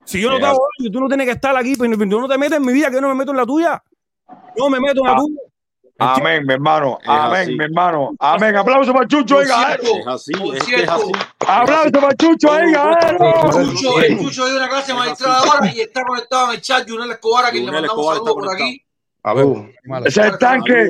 Si 0.05 0.19
yo 0.21 0.31
no 0.31 0.39
te 0.39 0.47
hago 0.47 0.61
tú 0.91 0.99
no 1.01 1.09
tienes 1.09 1.27
que 1.27 1.33
estar 1.33 1.55
aquí, 1.57 1.75
pero 1.77 1.95
tú 1.99 2.07
no 2.21 2.27
te 2.29 2.39
metes 2.39 2.57
en 2.57 2.65
mi 2.65 2.73
vida, 2.73 2.89
que 2.89 2.95
yo 2.95 3.01
no 3.03 3.09
me 3.09 3.15
meto 3.17 3.33
en 3.33 3.37
la 3.37 3.45
tuya. 3.45 3.83
No 4.57 4.71
me 4.71 4.81
meto 4.81 5.01
en 5.03 5.07
la 5.07 5.13
Ah, 5.13 5.17
tuya. 5.19 5.41
Amén, 6.01 6.45
mi 6.47 6.55
hermano. 6.55 6.99
Es 7.03 7.09
Amén, 7.09 7.41
así. 7.43 7.57
mi 7.57 7.65
hermano. 7.65 8.11
Amén. 8.19 8.57
Aplauso 8.57 8.93
para 8.93 9.07
Chucho, 9.07 9.35
Por 9.37 9.45
oiga. 9.45 9.67
cierto, 9.67 9.97
Es 9.99 10.07
así, 10.07 10.33
por 10.33 10.57
es 10.57 10.65
que 10.65 10.75
es 10.75 10.77
cierto, 10.77 10.93
así. 10.93 11.13
Aplauso 11.47 11.91
para 11.93 12.15
Chucho, 12.17 12.51
oiga. 12.51 12.99
Chucho, 13.51 14.01
el 14.01 14.19
Chucho 14.19 14.47
dio 14.47 14.57
una 14.57 14.69
clase 14.69 14.95
magistrada 14.95 15.39
ahora 15.41 15.73
y 15.75 15.81
está 15.81 16.03
conectado 16.05 16.47
en 16.49 16.55
el 16.55 16.61
chat 16.63 16.89
Junel 16.89 17.11
Escobar, 17.11 17.45
a 17.47 17.51
quien 17.51 17.67
le 17.67 17.73
mandamos 17.73 18.17
está 18.17 18.31
por 18.33 18.55
aquí. 18.55 18.83
A 19.23 19.35
ver, 19.35 19.47
Ese 20.07 20.21
es 20.21 20.27
el 20.27 20.39
tanque. 20.39 20.89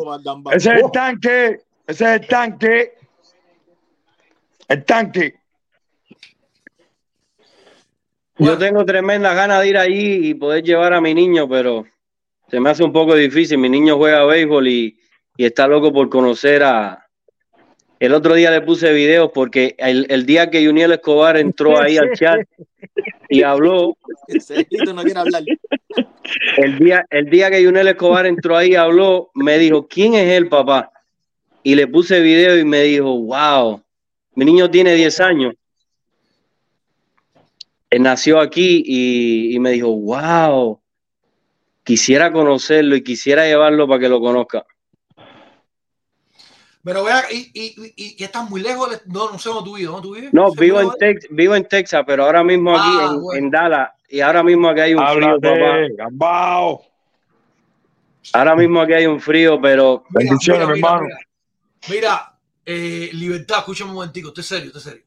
Ese 0.52 0.68
es 0.70 0.82
el 0.84 0.90
tanque. 0.92 1.60
Ese 1.86 2.04
es 2.04 2.20
el 2.20 2.26
tanque. 2.28 2.92
El 4.68 4.84
tanque. 4.84 5.34
Yo 8.38 8.56
tengo 8.56 8.84
tremendas 8.86 9.34
ganas 9.34 9.60
de 9.60 9.68
ir 9.68 9.76
allí 9.76 10.28
y 10.30 10.34
poder 10.34 10.62
llevar 10.62 10.94
a 10.94 11.00
mi 11.00 11.12
niño, 11.12 11.48
pero 11.48 11.84
se 12.50 12.58
me 12.58 12.70
hace 12.70 12.82
un 12.82 12.92
poco 12.92 13.14
difícil. 13.14 13.58
Mi 13.58 13.68
niño 13.68 13.96
juega 13.96 14.24
béisbol 14.24 14.68
y, 14.68 14.98
y 15.36 15.44
está 15.44 15.66
loco 15.68 15.92
por 15.92 16.08
conocer 16.08 16.62
a... 16.62 17.06
El 18.00 18.14
otro 18.14 18.34
día 18.34 18.50
le 18.50 18.62
puse 18.62 18.92
videos 18.92 19.30
porque 19.32 19.74
el, 19.78 20.06
el 20.08 20.24
día 20.24 20.50
que 20.50 20.64
Juniel 20.64 20.92
Escobar 20.92 21.36
entró 21.36 21.78
ahí 21.78 21.98
al 21.98 22.12
chat 22.12 22.40
y 23.28 23.42
habló, 23.42 23.96
Ese 24.26 24.62
hijito 24.62 24.94
no 24.94 25.02
quiere 25.02 25.20
hablar. 25.20 25.42
el 26.56 26.78
día, 26.78 27.04
el 27.10 27.28
día 27.28 27.50
que 27.50 27.62
Juniel 27.62 27.88
Escobar 27.88 28.24
entró 28.26 28.56
ahí 28.56 28.70
y 28.70 28.74
habló, 28.74 29.30
me 29.34 29.58
dijo, 29.58 29.86
¿quién 29.86 30.14
es 30.14 30.28
él, 30.32 30.48
papá? 30.48 30.90
Y 31.62 31.74
le 31.74 31.86
puse 31.86 32.20
video 32.20 32.58
y 32.58 32.64
me 32.64 32.80
dijo, 32.82 33.20
wow, 33.20 33.82
mi 34.34 34.46
niño 34.46 34.70
tiene 34.70 34.94
10 34.94 35.20
años. 35.20 35.54
Él 37.90 38.02
nació 38.02 38.40
aquí 38.40 38.82
y, 38.86 39.54
y 39.54 39.58
me 39.58 39.72
dijo, 39.72 39.94
wow, 39.94 40.79
quisiera 41.84 42.32
conocerlo 42.32 42.96
y 42.96 43.02
quisiera 43.02 43.44
llevarlo 43.44 43.86
para 43.88 44.00
que 44.00 44.08
lo 44.08 44.20
conozca. 44.20 44.64
Pero 46.82 47.04
vea, 47.04 47.24
y, 47.30 47.50
y, 47.52 47.92
y, 47.94 48.16
y 48.18 48.24
estás 48.24 48.48
muy 48.48 48.62
lejos, 48.62 49.02
no, 49.06 49.30
no 49.30 49.38
sé 49.38 49.50
dónde 49.50 49.64
tú 49.70 49.76
vives, 49.76 49.90
¿dónde 49.90 50.08
tú 50.08 50.14
vives? 50.14 50.32
No, 50.32 50.48
¿Seguro 50.48 50.60
vivo 50.62 50.80
en, 50.80 50.88
Tex- 50.98 51.26
vivo 51.30 51.54
en 51.54 51.64
Texas, 51.68 52.02
pero 52.06 52.24
ahora 52.24 52.42
mismo 52.42 52.74
aquí 52.74 52.88
Ah, 52.88 53.10
en, 53.12 53.20
bueno. 53.20 53.38
en 53.46 53.50
Dallas 53.50 53.90
y 54.08 54.20
ahora 54.20 54.42
mismo 54.42 54.68
aquí 54.70 54.80
hay 54.80 54.94
un 54.94 55.06
frío, 55.06 55.40
papá. 55.40 55.50
Háblate. 55.50 56.90
Ahora 58.32 58.56
mismo 58.56 58.80
aquí 58.80 58.92
hay 58.94 59.06
un 59.06 59.20
frío, 59.20 59.60
pero 59.60 60.04
Mira, 60.10 60.30
Bendiciones, 60.30 60.62
mira, 60.68 60.72
mi 60.74 60.74
mira, 60.80 60.88
hermano. 60.88 61.06
mira. 61.06 61.18
Mira, 61.88 62.38
eh, 62.64 63.10
Libertad, 63.12 63.58
escúchame 63.58 63.90
un 63.90 63.96
momentico, 63.96 64.28
estoy 64.28 64.44
serio, 64.44 64.66
estoy 64.68 64.82
serio. 64.82 65.02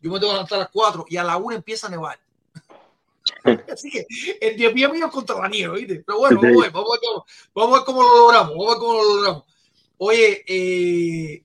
Yo 0.00 0.10
me 0.10 0.18
tengo 0.20 0.30
que 0.32 0.34
levantar 0.36 0.56
a 0.56 0.60
las 0.62 0.70
4 0.70 1.04
y 1.08 1.16
a 1.16 1.24
la 1.24 1.36
1 1.36 1.56
empieza 1.56 1.88
a 1.88 1.90
nevar. 1.90 2.18
Así 3.72 3.90
que 3.90 4.06
el 4.40 4.56
día 4.56 4.70
mío 4.70 4.92
mío 4.92 5.10
contra 5.10 5.38
la 5.40 5.48
nieve, 5.48 5.78
¿viste? 5.78 6.02
Pero 6.06 6.18
bueno, 6.18 6.40
vamos 6.40 6.58
a 6.58 6.62
ver, 6.62 6.72
vamos 6.72 6.90
a 6.90 6.92
ver 6.92 7.00
cómo, 7.02 7.26
vamos 7.54 7.72
a 7.72 7.78
ver 7.78 7.84
cómo 7.84 8.02
lo 8.02 8.18
logramos, 8.18 8.50
vamos 8.50 8.66
a 8.66 8.70
ver 8.70 8.78
cómo 8.78 8.92
lo 8.94 9.14
logramos. 9.16 9.44
Oye, 9.98 10.44
eh, 10.46 11.42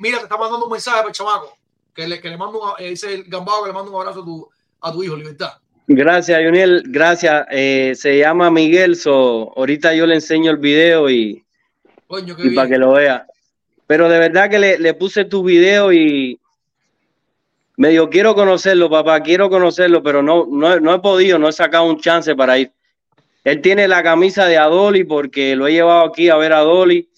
mira, 0.00 0.18
te 0.18 0.24
está 0.24 0.36
mandando 0.36 0.66
un 0.66 0.72
mensaje 0.72 0.98
para 0.98 1.08
el 1.08 1.14
chamaco, 1.14 1.56
que 1.94 2.08
le, 2.08 2.20
que 2.20 2.28
le 2.28 2.36
mando 2.36 2.60
un, 2.60 2.70
eh, 2.78 2.94
el 3.02 3.24
gambado 3.24 3.62
que 3.62 3.68
le 3.68 3.74
mando 3.74 3.90
un 3.90 4.00
abrazo 4.00 4.20
a 4.22 4.24
tu, 4.24 4.48
a 4.80 4.92
tu 4.92 5.02
hijo, 5.02 5.16
Libertad. 5.16 5.52
gracias, 5.86 6.40
Juniel, 6.44 6.82
gracias. 6.86 7.46
Eh, 7.50 7.92
se 7.94 8.18
llama 8.18 8.50
Miguel, 8.50 8.96
so, 8.96 9.52
ahorita 9.56 9.94
yo 9.94 10.06
le 10.06 10.16
enseño 10.16 10.50
el 10.50 10.58
video 10.58 11.08
y, 11.10 11.44
Coño, 12.06 12.36
y 12.38 12.54
para 12.54 12.68
que 12.68 12.78
lo 12.78 12.92
vea. 12.92 13.26
Pero 13.86 14.08
de 14.08 14.18
verdad 14.18 14.50
que 14.50 14.58
le, 14.58 14.78
le 14.78 14.94
puse 14.94 15.24
tu 15.24 15.42
video 15.42 15.92
y 15.92 16.40
me 17.80 17.88
dijo, 17.88 18.10
quiero 18.10 18.34
conocerlo, 18.34 18.90
papá, 18.90 19.22
quiero 19.22 19.48
conocerlo, 19.48 20.02
pero 20.02 20.22
no, 20.22 20.46
no, 20.50 20.78
no 20.78 20.94
he 20.94 20.98
podido, 20.98 21.38
no 21.38 21.48
he 21.48 21.52
sacado 21.52 21.84
un 21.84 21.98
chance 21.98 22.36
para 22.36 22.58
ir. 22.58 22.70
Él 23.42 23.62
tiene 23.62 23.88
la 23.88 24.02
camisa 24.02 24.44
de 24.44 24.58
Adoli 24.58 25.04
porque 25.04 25.56
lo 25.56 25.66
he 25.66 25.72
llevado 25.72 26.04
aquí 26.04 26.28
a 26.28 26.36
ver 26.36 26.52
a 26.52 26.58
Adoli 26.58 27.08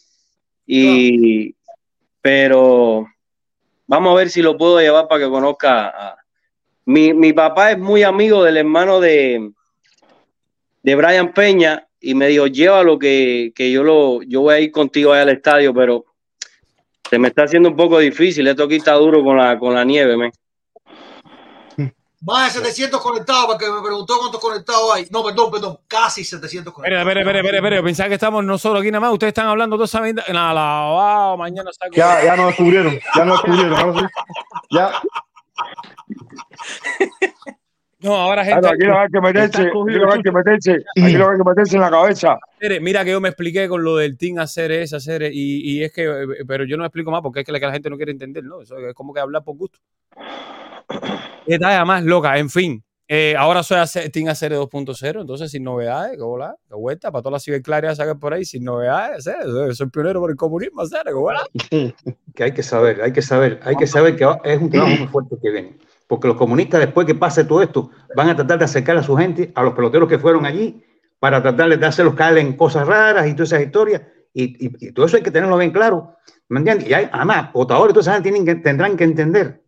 y 0.64 1.52
pero 2.20 3.08
vamos 3.88 4.12
a 4.12 4.14
ver 4.14 4.30
si 4.30 4.40
lo 4.40 4.56
puedo 4.56 4.78
llevar 4.78 5.08
para 5.08 5.24
que 5.24 5.30
conozca 5.30 5.88
a- 5.88 6.16
mi, 6.84 7.12
mi 7.12 7.32
papá 7.32 7.72
es 7.72 7.78
muy 7.80 8.04
amigo 8.04 8.44
del 8.44 8.56
hermano 8.56 9.00
de, 9.00 9.50
de 10.80 10.94
Brian 10.94 11.32
Peña 11.32 11.88
y 12.00 12.14
me 12.14 12.28
dijo, 12.28 12.46
llévalo 12.46 13.00
que, 13.00 13.50
que 13.52 13.72
yo 13.72 13.82
lo 13.82 14.22
yo 14.22 14.42
voy 14.42 14.54
a 14.54 14.60
ir 14.60 14.70
contigo 14.70 15.12
allá 15.12 15.22
al 15.22 15.30
estadio, 15.30 15.74
pero 15.74 16.04
se 17.10 17.18
me 17.18 17.26
está 17.26 17.42
haciendo 17.42 17.68
un 17.68 17.76
poco 17.76 17.98
difícil, 17.98 18.46
esto 18.46 18.62
aquí 18.62 18.76
está 18.76 18.92
duro 18.92 19.24
con 19.24 19.36
la, 19.36 19.58
con 19.58 19.74
la 19.74 19.84
nieve, 19.84 20.16
men. 20.16 20.30
Más 22.24 22.54
de 22.54 22.60
700 22.60 23.00
conectados, 23.00 23.46
porque 23.46 23.68
me 23.68 23.82
preguntó 23.82 24.16
cuántos 24.18 24.40
conectados 24.40 24.94
hay. 24.94 25.06
No, 25.10 25.24
perdón, 25.24 25.50
perdón, 25.50 25.78
casi 25.88 26.22
700 26.24 26.72
Espera, 26.72 26.72
conectados. 26.72 27.00
espera, 27.08 27.20
espera, 27.20 27.38
espera, 27.40 27.58
espera. 27.58 27.82
Pensaba 27.82 28.08
que 28.08 28.14
estamos 28.14 28.44
nosotros 28.44 28.80
aquí 28.80 28.90
nada 28.92 29.00
más. 29.00 29.12
Ustedes 29.12 29.30
están 29.32 29.46
hablando 29.48 29.76
toda 29.76 29.86
esa. 29.86 30.00
Nada, 30.32 30.54
lavado, 30.54 31.36
mañana. 31.36 31.70
Ya, 31.92 32.24
ya 32.24 32.36
nos 32.36 32.46
descubrieron, 32.48 32.98
ya 33.16 33.24
nos 33.24 33.42
descubrieron. 33.42 33.78
ahora 33.78 34.00
sí. 34.00 34.06
Ya, 34.70 34.92
No, 38.00 38.16
ahora 38.16 38.44
gente. 38.44 38.60
Claro, 38.60 38.74
aquí 38.74 38.84
lo 38.84 38.98
hay 38.98 39.08
que 39.12 39.20
meterse, 39.20 39.62
aquí 39.62 39.70
lo 39.98 40.12
hay 40.12 40.22
que 40.22 40.32
meterse, 40.32 40.72
aquí 40.72 41.12
lo 41.12 41.26
que 41.26 41.32
hay 41.32 41.38
que 41.38 41.44
meterse 41.44 41.76
en 41.76 41.82
la 41.82 41.90
cabeza. 41.90 42.38
Mira 42.80 43.04
que 43.04 43.12
yo 43.12 43.20
me 43.20 43.28
expliqué 43.28 43.68
con 43.68 43.84
lo 43.84 43.96
del 43.96 44.18
team 44.18 44.38
hacer 44.40 44.72
ese, 44.72 44.96
hacer 44.96 45.22
e- 45.24 45.30
y, 45.32 45.60
y 45.78 45.84
es 45.84 45.92
que, 45.92 46.04
eh, 46.04 46.44
pero 46.46 46.64
yo 46.64 46.76
no 46.76 46.82
me 46.82 46.86
explico 46.88 47.12
más 47.12 47.20
porque 47.22 47.40
es 47.40 47.46
que 47.46 47.52
la, 47.52 47.60
que 47.60 47.66
la 47.66 47.72
gente 47.72 47.90
no 47.90 47.96
quiere 47.96 48.10
entender, 48.10 48.42
¿no? 48.42 48.60
Eso 48.62 48.76
es 48.78 48.94
como 48.94 49.14
que 49.14 49.20
hablar 49.20 49.44
por 49.44 49.56
gusto. 49.56 49.78
Qué 51.46 51.58
talla 51.58 51.84
más 51.84 52.04
loca, 52.04 52.38
en 52.38 52.50
fin. 52.50 52.82
Eh, 53.08 53.34
ahora 53.36 53.62
soy 53.62 53.78
Team 54.10 54.28
hacer 54.28 54.52
2.0, 54.54 55.20
entonces 55.20 55.50
sin 55.50 55.64
novedades, 55.64 56.16
que 56.16 56.22
hola, 56.22 56.56
que 56.66 56.74
vuelta, 56.74 57.10
para 57.10 57.20
todas 57.20 57.32
las 57.34 57.44
ciberclarias 57.44 57.98
que 57.98 58.14
por 58.14 58.32
ahí, 58.32 58.44
sin 58.44 58.64
novedades, 58.64 59.26
¿eh? 59.26 59.34
soy, 59.44 59.74
soy 59.74 59.90
pionero 59.90 60.20
por 60.20 60.30
el 60.30 60.36
comunismo, 60.36 60.80
hacer, 60.80 61.02
que 61.04 61.12
hola. 61.12 61.42
que 62.34 62.44
hay 62.44 62.52
que 62.52 62.62
saber, 62.62 63.02
hay 63.02 63.12
que 63.12 63.20
saber, 63.20 63.60
hay 63.64 63.76
que 63.76 63.86
saber 63.86 64.16
que 64.16 64.26
es 64.44 64.58
un 64.58 64.70
trabajo 64.70 64.96
muy 64.96 65.08
fuerte 65.08 65.36
que 65.42 65.50
viene. 65.50 65.78
Porque 66.06 66.28
los 66.28 66.36
comunistas, 66.36 66.80
después 66.80 67.06
que 67.06 67.14
pase 67.14 67.44
todo 67.44 67.62
esto, 67.62 67.90
van 68.16 68.30
a 68.30 68.36
tratar 68.36 68.58
de 68.58 68.64
acercar 68.64 68.96
a 68.96 69.02
su 69.02 69.16
gente, 69.16 69.52
a 69.54 69.62
los 69.62 69.74
peloteros 69.74 70.08
que 70.08 70.18
fueron 70.18 70.46
allí, 70.46 70.82
para 71.18 71.42
tratar 71.42 71.78
de 71.78 71.86
hacerlos 71.86 72.14
caer 72.14 72.38
en 72.38 72.56
cosas 72.56 72.86
raras 72.86 73.26
y 73.26 73.34
todas 73.34 73.52
esas 73.52 73.64
historias. 73.64 74.02
Y, 74.32 74.66
y- 74.66 74.88
y 74.88 74.92
todo 74.92 75.06
eso 75.06 75.16
hay 75.16 75.22
que 75.22 75.30
tenerlo 75.30 75.56
bien 75.58 75.70
claro. 75.70 76.16
¿Me 76.48 76.58
entiendes? 76.60 76.88
Y 76.88 76.94
hay, 76.94 77.08
además, 77.12 77.50
Otador 77.52 77.92
y 77.94 78.22
tienen 78.22 78.44
que, 78.44 78.54
tendrán 78.56 78.96
que 78.96 79.04
entender 79.04 79.61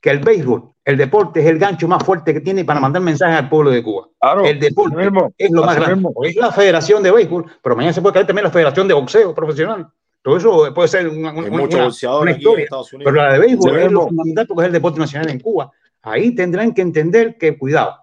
que 0.00 0.10
el 0.10 0.20
béisbol, 0.20 0.62
el 0.84 0.96
deporte, 0.96 1.40
es 1.40 1.46
el 1.46 1.58
gancho 1.58 1.88
más 1.88 2.02
fuerte 2.04 2.32
que 2.32 2.40
tiene 2.40 2.64
para 2.64 2.80
mandar 2.80 3.02
mensajes 3.02 3.36
al 3.38 3.48
pueblo 3.48 3.70
de 3.70 3.82
Cuba. 3.82 4.08
el 4.44 4.58
deporte 4.60 4.96
es 5.36 5.50
lo 5.50 5.64
más 5.64 5.76
grande. 5.76 5.96
mismo. 5.96 6.12
Es 6.24 6.36
la 6.36 6.52
federación 6.52 7.02
de 7.02 7.10
béisbol, 7.10 7.44
pero 7.62 7.74
mañana 7.76 7.92
se 7.92 8.00
puede 8.00 8.14
caer 8.14 8.26
también 8.26 8.44
la 8.44 8.50
federación 8.50 8.86
de 8.88 8.94
boxeo 8.94 9.34
profesional. 9.34 9.86
Todo 10.22 10.36
eso 10.36 10.74
puede 10.74 10.88
ser 10.88 11.08
una, 11.08 11.30
una- 11.32 11.48
una- 11.48 11.48
una 11.50 12.30
historia. 12.32 12.64
Estados 12.64 12.92
Unidos. 12.92 13.12
Pero 13.12 13.24
la 13.26 13.32
de 13.32 13.38
béisbol 13.38 13.78
es 13.78 13.92
lo 13.92 14.02
fundamental 14.08 14.46
porque 14.46 14.62
es 14.62 14.66
el 14.66 14.72
deporte 14.72 14.98
nacional 15.00 15.30
en 15.30 15.40
Cuba. 15.40 15.70
Ahí 16.02 16.34
tendrán 16.34 16.72
que 16.72 16.82
entender 16.82 17.36
que, 17.38 17.56
cuidado, 17.58 17.96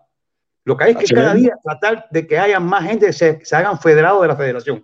lo 0.66 0.76
que 0.76 0.84
hay 0.86 0.92
es 0.92 0.98
que 0.98 1.16
cada 1.16 1.34
mismo. 1.34 1.48
día 1.50 1.58
tratar 1.64 2.08
de 2.12 2.28
que 2.28 2.38
haya 2.40 2.60
más 2.60 2.84
gente 2.84 3.08
que 3.08 3.14
se, 3.14 3.40
se 3.46 3.56
hagan 3.56 3.80
federados 3.80 4.22
de 4.22 4.28
la 4.28 4.36
federación. 4.36 4.84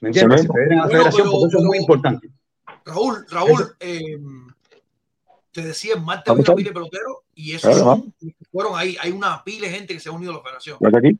¿Me 0.00 0.08
entiendes? 0.08 0.42
Se 0.42 0.48
mismo. 0.48 0.54
federen 0.54 0.72
a 0.78 0.82
la 0.82 0.86
Bueno, 0.86 0.98
federación 0.98 1.26
pero- 1.28 1.32
porque 1.40 1.48
eso 1.48 1.58
es 1.58 1.64
muy 1.64 1.78
importante. 1.78 2.30
Raúl, 2.84 3.26
Raúl, 3.30 3.74
eh, 3.80 4.18
te 5.52 5.62
decía, 5.62 5.94
en 5.94 6.04
Marte 6.04 6.30
hay 6.30 6.36
Vamos 6.36 6.48
una 6.48 6.56
pila 6.56 6.68
de 6.68 6.74
peloteros 6.74 7.16
y 7.34 7.54
esos 7.54 7.74
Claro, 7.74 7.84
son, 7.84 8.14
fueron 8.52 8.78
ahí, 8.78 8.96
hay 9.00 9.10
una 9.10 9.42
pila 9.42 9.66
de 9.66 9.74
gente 9.74 9.94
que 9.94 10.00
se 10.00 10.08
ha 10.08 10.12
unido 10.12 10.32
a 10.32 10.36
la 10.36 10.42
federación. 10.42 10.78
Pues 10.78 10.94
aquí. 10.94 11.18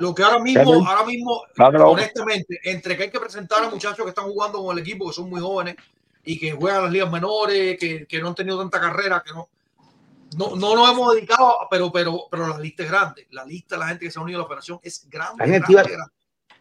Lo 0.00 0.14
que 0.14 0.22
ahora 0.22 0.40
mismo, 0.40 0.86
ahora 0.86 1.06
mismo, 1.06 1.42
honestamente, 1.86 2.60
entre 2.64 2.96
que 2.96 3.04
hay 3.04 3.10
que 3.10 3.20
presentar 3.20 3.62
a 3.62 3.70
muchachos 3.70 4.04
que 4.04 4.08
están 4.08 4.24
jugando 4.24 4.62
con 4.62 4.76
el 4.76 4.82
equipo, 4.82 5.06
que 5.06 5.12
son 5.12 5.30
muy 5.30 5.40
jóvenes 5.40 5.76
y 6.24 6.38
que 6.38 6.52
juegan 6.52 6.84
las 6.84 6.92
ligas 6.92 7.10
menores, 7.10 7.78
que, 7.78 8.06
que 8.06 8.20
no 8.20 8.28
han 8.28 8.34
tenido 8.34 8.58
tanta 8.58 8.80
carrera, 8.80 9.22
que 9.24 9.32
no, 9.32 9.48
no, 10.36 10.56
no 10.56 10.74
nos 10.74 10.90
hemos 10.90 11.14
dedicado, 11.14 11.54
pero, 11.70 11.92
pero, 11.92 12.26
pero 12.30 12.48
la 12.48 12.58
lista 12.58 12.82
es 12.82 12.90
grande. 12.90 13.26
La 13.30 13.44
lista 13.44 13.76
de 13.76 13.80
la 13.80 13.88
gente 13.88 14.06
que 14.06 14.10
se 14.10 14.18
ha 14.18 14.22
unido 14.22 14.40
a 14.40 14.42
la 14.42 14.48
federación 14.48 14.80
es 14.82 15.08
grande. 15.08 15.36
Daniel, 15.38 15.60
grande, 15.60 15.66
te 15.66 15.72
iba, 15.72 15.82
grande. 15.82 16.12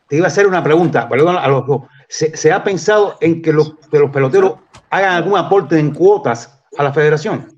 te 0.07 0.15
iba 0.17 0.25
a 0.25 0.27
hacer 0.27 0.45
una 0.45 0.63
pregunta, 0.63 1.09
perdón 1.09 1.37
a 1.37 1.47
los 1.47 1.65
dos. 1.65 1.81
¿Se, 2.07 2.37
se 2.37 2.51
ha 2.51 2.63
pensado 2.63 3.17
en 3.21 3.41
que 3.41 3.51
los, 3.51 3.73
que 3.89 3.97
los 3.97 4.11
peloteros 4.11 4.59
hagan 4.93 5.15
algún 5.15 5.37
aporte 5.37 5.79
en 5.79 5.93
cuotas 5.93 6.59
a 6.77 6.83
la 6.83 6.93
federación? 6.93 7.51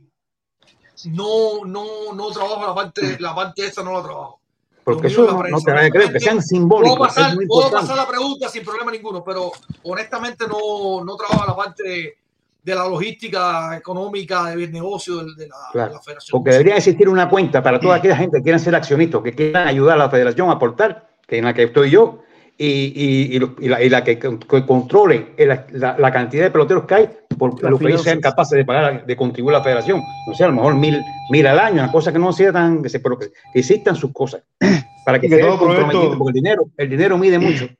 No, 1.05 1.65
no, 1.65 2.13
no 2.13 2.31
trabajo 2.31 2.65
la 2.65 2.73
parte, 2.73 3.17
la 3.19 3.35
parte 3.35 3.65
esa 3.65 3.83
no 3.83 3.93
la 3.93 4.01
trabajo. 4.01 4.39
Porque 4.83 5.07
eso 5.07 5.25
no, 5.25 5.43
no 5.43 5.59
te 5.59 5.71
vaya 5.71 5.87
a 5.87 5.89
creer, 5.89 6.13
que 6.13 6.19
sean 6.19 6.41
simbólicos. 6.41 6.97
Puedo 6.97 7.07
pasar, 7.07 7.37
puedo 7.47 7.71
pasar 7.71 7.97
la 7.97 8.07
pregunta 8.07 8.47
sin 8.49 8.63
problema 8.63 8.91
ninguno, 8.91 9.23
pero 9.23 9.51
honestamente 9.83 10.45
no, 10.47 11.03
no 11.03 11.15
trabajo 11.15 11.45
la 11.47 11.55
parte 11.55 11.83
de, 11.83 12.17
de 12.63 12.75
la 12.75 12.87
logística 12.87 13.75
económica 13.75 14.55
del 14.55 14.71
negocio 14.71 15.17
de, 15.17 15.35
de 15.35 15.47
la, 15.47 15.85
de 15.87 15.93
la 15.93 15.99
federación. 16.01 16.31
porque 16.37 16.51
debería 16.51 16.77
existir 16.77 17.09
una 17.09 17.27
cuenta 17.27 17.61
para 17.61 17.79
toda 17.79 17.95
aquella 17.95 18.15
gente 18.15 18.37
que 18.37 18.43
quieran 18.43 18.59
ser 18.59 18.75
accionistas, 18.75 19.21
que 19.23 19.33
quieran 19.35 19.67
ayudar 19.67 19.95
a 19.95 20.03
la 20.05 20.09
federación 20.09 20.49
a 20.49 20.53
aportar, 20.53 21.09
que 21.27 21.39
en 21.39 21.45
la 21.45 21.53
que 21.53 21.63
estoy 21.63 21.89
yo, 21.89 22.19
y, 22.57 23.35
y- 23.35 23.39
y 23.59 23.67
la, 23.67 23.83
y 23.83 23.89
la 23.89 24.03
que, 24.03 24.17
que 24.17 24.65
controle 24.65 25.33
la, 25.37 25.65
la- 25.71 25.97
la 25.97 26.11
cantidad 26.11 26.43
de 26.45 26.51
peloteros 26.51 26.85
que 26.85 26.93
hay, 26.95 27.09
por 27.37 27.61
Las 27.61 27.71
lo 27.71 27.77
que 27.77 27.87
ellos 27.87 28.03
sean 28.03 28.21
capaces 28.21 28.57
de 28.57 28.63
pagar, 28.63 29.05
de 29.05 29.15
contribuir 29.17 29.55
a 29.55 29.59
la 29.59 29.63
federación. 29.63 30.01
No 30.27 30.33
sé, 30.33 30.45
a 30.45 30.47
lo 30.47 30.53
mejor 30.53 30.75
mil, 30.75 31.01
mil 31.31 31.45
al 31.47 31.59
año, 31.59 31.83
una 31.83 31.91
cosa 31.91 32.13
que 32.13 32.19
no 32.19 32.31
sea 32.31 32.53
tan, 32.53 32.81
que 32.81 32.89
se- 32.89 32.99
pero 33.01 33.19
que, 33.19 33.27
existan 33.53 33.95
sus 33.95 34.11
cosas, 34.13 34.41
para 35.05 35.19
que 35.19 35.27
que 35.27 35.37
todo 35.39 35.57
proyecto- 35.59 36.17
porque 36.17 36.29
el 36.29 36.43
dinero, 36.43 36.65
el 36.77 36.89
dinero 36.89 37.17
mide 37.17 37.39
mucho. 37.39 37.67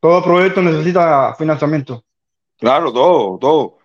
Todo 0.00 0.20
proyecto 0.24 0.60
necesita 0.62 1.32
financiamiento. 1.38 2.02
Claro, 2.58 2.92
todo, 2.92 3.38
todo. 3.38 3.78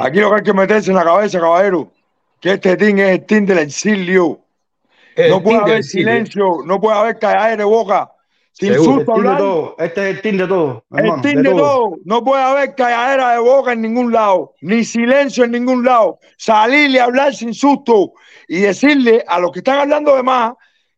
Aquí 0.00 0.20
lo 0.20 0.28
que 0.28 0.36
hay 0.36 0.42
que 0.42 0.52
meterse 0.52 0.90
en 0.90 0.96
la 0.96 1.04
cabeza, 1.04 1.40
caballero, 1.40 1.90
que 2.38 2.52
este 2.52 2.76
team 2.76 2.98
es 2.98 3.08
el 3.12 3.24
team 3.24 3.46
del 3.46 3.58
exilio. 3.60 4.40
El 5.16 5.30
no 5.30 5.42
puede 5.42 5.60
haber 5.60 5.82
silencio, 5.82 6.58
no 6.66 6.78
puede 6.78 6.98
haber 6.98 7.18
calladera 7.18 7.56
de 7.56 7.64
boca. 7.64 8.12
Team 8.58 8.72
de 8.98 9.12
hablar. 9.12 9.38
todo. 9.38 9.76
Este 9.78 10.10
es 10.10 10.16
el 10.16 10.22
team 10.22 10.36
de 10.36 10.46
todo. 10.48 10.84
El 10.96 11.20
team 11.22 11.42
de 11.42 11.50
todo. 11.50 11.96
No 12.04 12.24
puede 12.24 12.42
haber 12.42 12.74
calladera 12.74 13.32
de 13.32 13.38
boca 13.38 13.72
en 13.72 13.82
ningún 13.82 14.12
lado, 14.12 14.54
ni 14.60 14.84
silencio 14.84 15.44
en 15.44 15.52
ningún 15.52 15.84
lado. 15.84 16.18
Salirle 16.36 17.00
a 17.00 17.04
hablar 17.04 17.34
sin 17.34 17.54
susto 17.54 18.12
y 18.48 18.60
decirle 18.60 19.24
a 19.26 19.38
los 19.38 19.52
que 19.52 19.60
están 19.60 19.78
hablando 19.78 20.16
de 20.16 20.22
más 20.22 20.52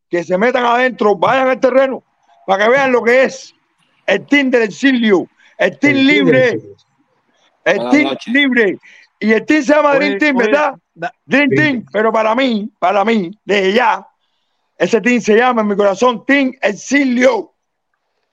que 0.08 0.24
se 0.24 0.36
metan 0.38 0.64
adentro, 0.64 1.14
vayan 1.16 1.48
al 1.48 1.60
terreno, 1.60 2.02
para 2.46 2.64
que 2.64 2.70
vean 2.70 2.90
lo 2.92 3.02
que 3.02 3.24
es 3.24 3.54
el 4.06 4.26
team 4.26 4.50
del 4.50 4.62
exilio, 4.62 5.28
el 5.58 5.78
team 5.78 5.96
El 5.98 6.06
libre, 6.06 6.60
el 7.64 7.76
Buenas 7.76 7.90
team 7.92 8.04
noches. 8.08 8.32
libre. 8.34 8.78
Y 9.20 9.32
el 9.32 9.44
team 9.44 9.62
se 9.62 9.74
llama 9.74 9.94
Dream 9.96 10.18
Team, 10.18 10.36
oye, 10.36 10.46
¿verdad? 10.46 10.74
da- 10.94 11.12
Dream 11.26 11.48
Dream 11.50 11.72
Team, 11.74 11.86
pero 11.92 12.10
para 12.10 12.34
mí, 12.34 12.70
para 12.78 13.04
mí, 13.04 13.30
desde 13.44 13.74
ya, 13.74 14.06
ese 14.80 15.00
team 15.00 15.20
se 15.20 15.36
llama 15.36 15.62
en 15.62 15.68
mi 15.68 15.76
corazón 15.76 16.24
Team 16.26 16.52
Exilio. 16.60 17.52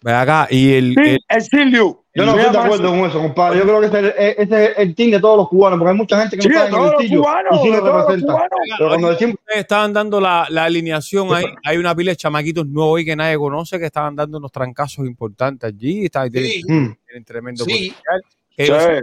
Ve 0.02 0.14
acá, 0.14 0.48
y 0.50 0.74
el, 0.74 0.96
Team 0.96 1.08
el- 1.08 1.20
Exilio. 1.30 2.04
Yo 2.14 2.26
no 2.26 2.36
estoy 2.36 2.52
de 2.52 2.58
acuerdo 2.60 2.90
con 2.90 3.00
eso, 3.02 3.20
compadre. 3.22 3.60
Yo 3.60 3.64
creo 3.66 3.80
que 3.80 3.86
ese, 3.88 4.42
es 4.42 4.52
el- 4.52 4.74
el 4.90 4.96
team 4.96 5.12
de 5.12 5.20
todos 5.20 5.38
los 5.38 5.50
cubanos, 5.50 5.78
porque 5.78 5.92
hay 5.92 5.98
mucha 5.98 6.20
gente 6.20 6.36
que 6.38 6.42
Sí, 6.42 6.50
no 6.50 6.56
está 6.56 6.68
en 6.70 6.74
el 6.76 6.82
los 6.82 7.00
listillo 7.02 7.22
cubanos, 7.22 7.60
y 7.60 7.64
sí 7.64 7.70
lo 7.70 7.98
representa. 8.00 8.48
Pero 8.78 8.90
cuando 8.90 9.10
decimos 9.12 9.36
Ustedes 9.36 9.60
estaban 9.60 9.94
dando 9.94 10.20
la, 10.22 10.48
la 10.50 10.64
alineación 10.64 11.34
ahí. 11.36 11.46
Hay 11.64 11.78
una 11.78 11.94
pila 11.96 12.12
de 12.12 12.16
chamaquitos 12.16 12.66
nuevos 12.66 12.98
ahí 12.98 13.06
que 13.06 13.16
nadie 13.16 13.38
conoce 13.38 13.78
que 13.80 13.86
estaban 13.86 14.16
dando 14.16 14.40
unos 14.40 14.52
trancazos 14.52 15.06
importantes 15.06 15.68
allí. 15.72 16.06
Estaban, 16.06 16.32
tienen, 16.32 16.52
Sí. 16.52 16.62
Mm. 16.64 16.96
tienen 17.06 17.24
tremendo 17.26 17.66
Sí. 17.66 17.72
potencial. 17.72 18.22
Sí, 18.58 18.66
sé- 18.66 19.02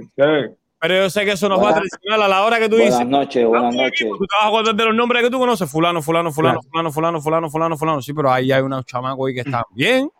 sí. 0.48 0.54
Pero 0.86 1.02
yo 1.04 1.10
sé 1.10 1.24
que 1.24 1.32
eso 1.32 1.48
nos 1.48 1.58
va 1.58 1.70
a 1.70 1.72
Buenas- 1.72 1.88
traicionar 1.90 2.20
a 2.26 2.28
la 2.28 2.44
hora 2.44 2.58
que 2.58 2.68
tú 2.68 2.76
dices. 2.76 2.90
Buenas 2.94 3.08
noches, 3.08 3.46
buenas 3.46 3.74
noches. 3.74 4.08
Tú 4.08 4.18
te 4.26 4.36
vas 4.36 4.44
a 4.44 4.48
acordar 4.48 4.74
de 4.74 4.84
los 4.84 4.94
nombres 4.94 5.22
que 5.22 5.30
tú 5.30 5.38
conoces. 5.38 5.70
Fulano, 5.70 6.02
fulano, 6.02 6.30
fulano, 6.30 6.60
fulano, 6.62 6.92
fulano, 6.92 7.20
fulano, 7.22 7.50
fulano, 7.50 7.76
fulano. 7.78 8.02
Sí, 8.02 8.12
pero 8.12 8.30
ahí 8.30 8.52
hay 8.52 8.60
unos 8.62 8.84
chamacos 8.84 9.26
ahí 9.28 9.34
que 9.34 9.40
están 9.40 9.62
bien. 9.74 10.10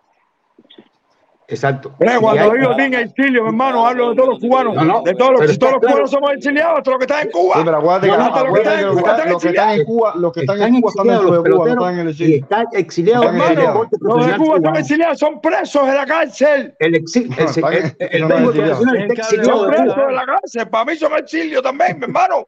Exacto. 1.46 1.92
Mira, 2.00 2.18
cuando 2.20 2.42
hay- 2.42 2.58
digo 2.58 2.98
Exilio, 2.98 3.42
mi 3.42 3.48
hermano, 3.48 3.86
hablo 3.86 4.10
de 4.10 4.16
todos 4.16 4.28
los 4.30 4.38
cubanos. 4.40 4.74
No, 4.76 4.84
no, 4.84 5.02
de 5.02 5.14
todos 5.14 5.32
los, 5.32 5.40
todos 5.40 5.48
los 5.48 5.58
claro. 5.58 5.80
cubanos 5.80 6.10
somos 6.10 6.32
exiliados, 6.32 6.78
hasta 6.78 6.90
los 6.90 6.98
que 6.98 7.04
están 7.04 7.22
en 7.26 7.30
Cuba. 7.32 7.54
Sí, 7.56 7.62
pero 7.66 7.76
acuérdate 7.76 8.06
que, 8.10 8.16
No, 8.16 8.22
hasta 8.24 8.28
los 8.28 8.42
que 8.42 8.48
acuérdate 8.48 8.70
están 8.70 8.78
que 8.78 8.80
en 8.80 8.86
los 8.86 8.96
que 8.96 9.02
Cuba 9.02 9.12
están, 9.12 9.30
los 9.30 9.42
que 9.42 9.48
están 9.48 9.70
en. 9.70 9.84
Cuba, 9.84 10.12
los 10.16 10.32
que 10.32 10.40
están 10.40 10.56
Están 10.56 10.74
en 10.74 10.80
Cuba 10.80 10.90
están 10.90 11.04
exiliados 11.06 11.24
dentro 11.24 11.34
los 11.34 11.44
de 11.44 11.50
Cuba, 11.50 11.64
no 11.66 11.72
están 11.82 11.94
en 11.94 12.00
el 12.00 12.06
y 12.06 12.10
exilio. 12.10 12.36
están 12.44 12.66
exiliados 12.72 13.24
Están 13.26 13.38
del 13.38 13.44
exiliados. 13.50 13.74
deporte 13.74 13.96
Los 14.00 14.14
de 14.14 14.22
Cuba 14.24 14.30
están 14.56 14.60
cubano. 14.62 14.78
exiliados, 14.78 15.18
son 15.18 15.40
presos 15.42 15.88
en 15.88 15.94
la 15.94 16.06
cárcel. 16.06 16.74
El, 16.78 16.92
exi- 16.94 17.28
No, 17.28 17.36
el, 17.36 17.44
están- 17.44 17.72
el, 17.74 17.96
el, 17.98 18.22
eso 18.22 18.28
no 18.28 18.34
es 18.34 18.40
béisbol 18.40 18.48
exiliado. 18.48 18.80
profesional 18.80 18.96
está 18.96 19.04
Tienen 19.04 19.14
que 19.14 19.20
exiliado 19.20 19.58
Son 19.60 19.70
de 19.70 19.76
presos 19.76 19.98
en 20.08 20.14
la 20.14 20.26
cárcel. 20.26 20.68
Para 20.70 20.84
mí 20.86 20.96
son 20.96 21.12
exilios 21.18 21.62
también, 21.62 21.98
mi 21.98 22.04
hermano. 22.04 22.46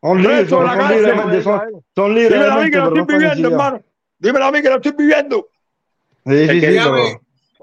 Son 0.00 0.22
libres, 0.22 0.38
Presos 0.38 0.50
son, 0.50 0.60
en 0.60 0.64
la 0.66 0.72
son 0.72 0.80
cárcel. 0.80 1.02
libremente, 1.02 1.42
son, 1.42 1.60
son 1.94 2.14
libres 2.14 2.32
Dímelo 2.32 2.52
a 2.52 2.56
mí 2.56 2.64
de 2.64 2.70
que 2.70 2.76
lo 2.78 2.86
estoy 2.88 3.18
viviendo, 3.18 3.48
hermano. 3.50 3.80
Dímelo 4.18 4.44
a 4.46 4.52
mí 4.52 4.62
que 4.62 4.68
lo 4.70 4.76
estoy 4.76 4.92
viviendo. 4.96 5.48
Sí, 6.26 6.48
sí, 6.48 6.60
sí, 6.60 6.78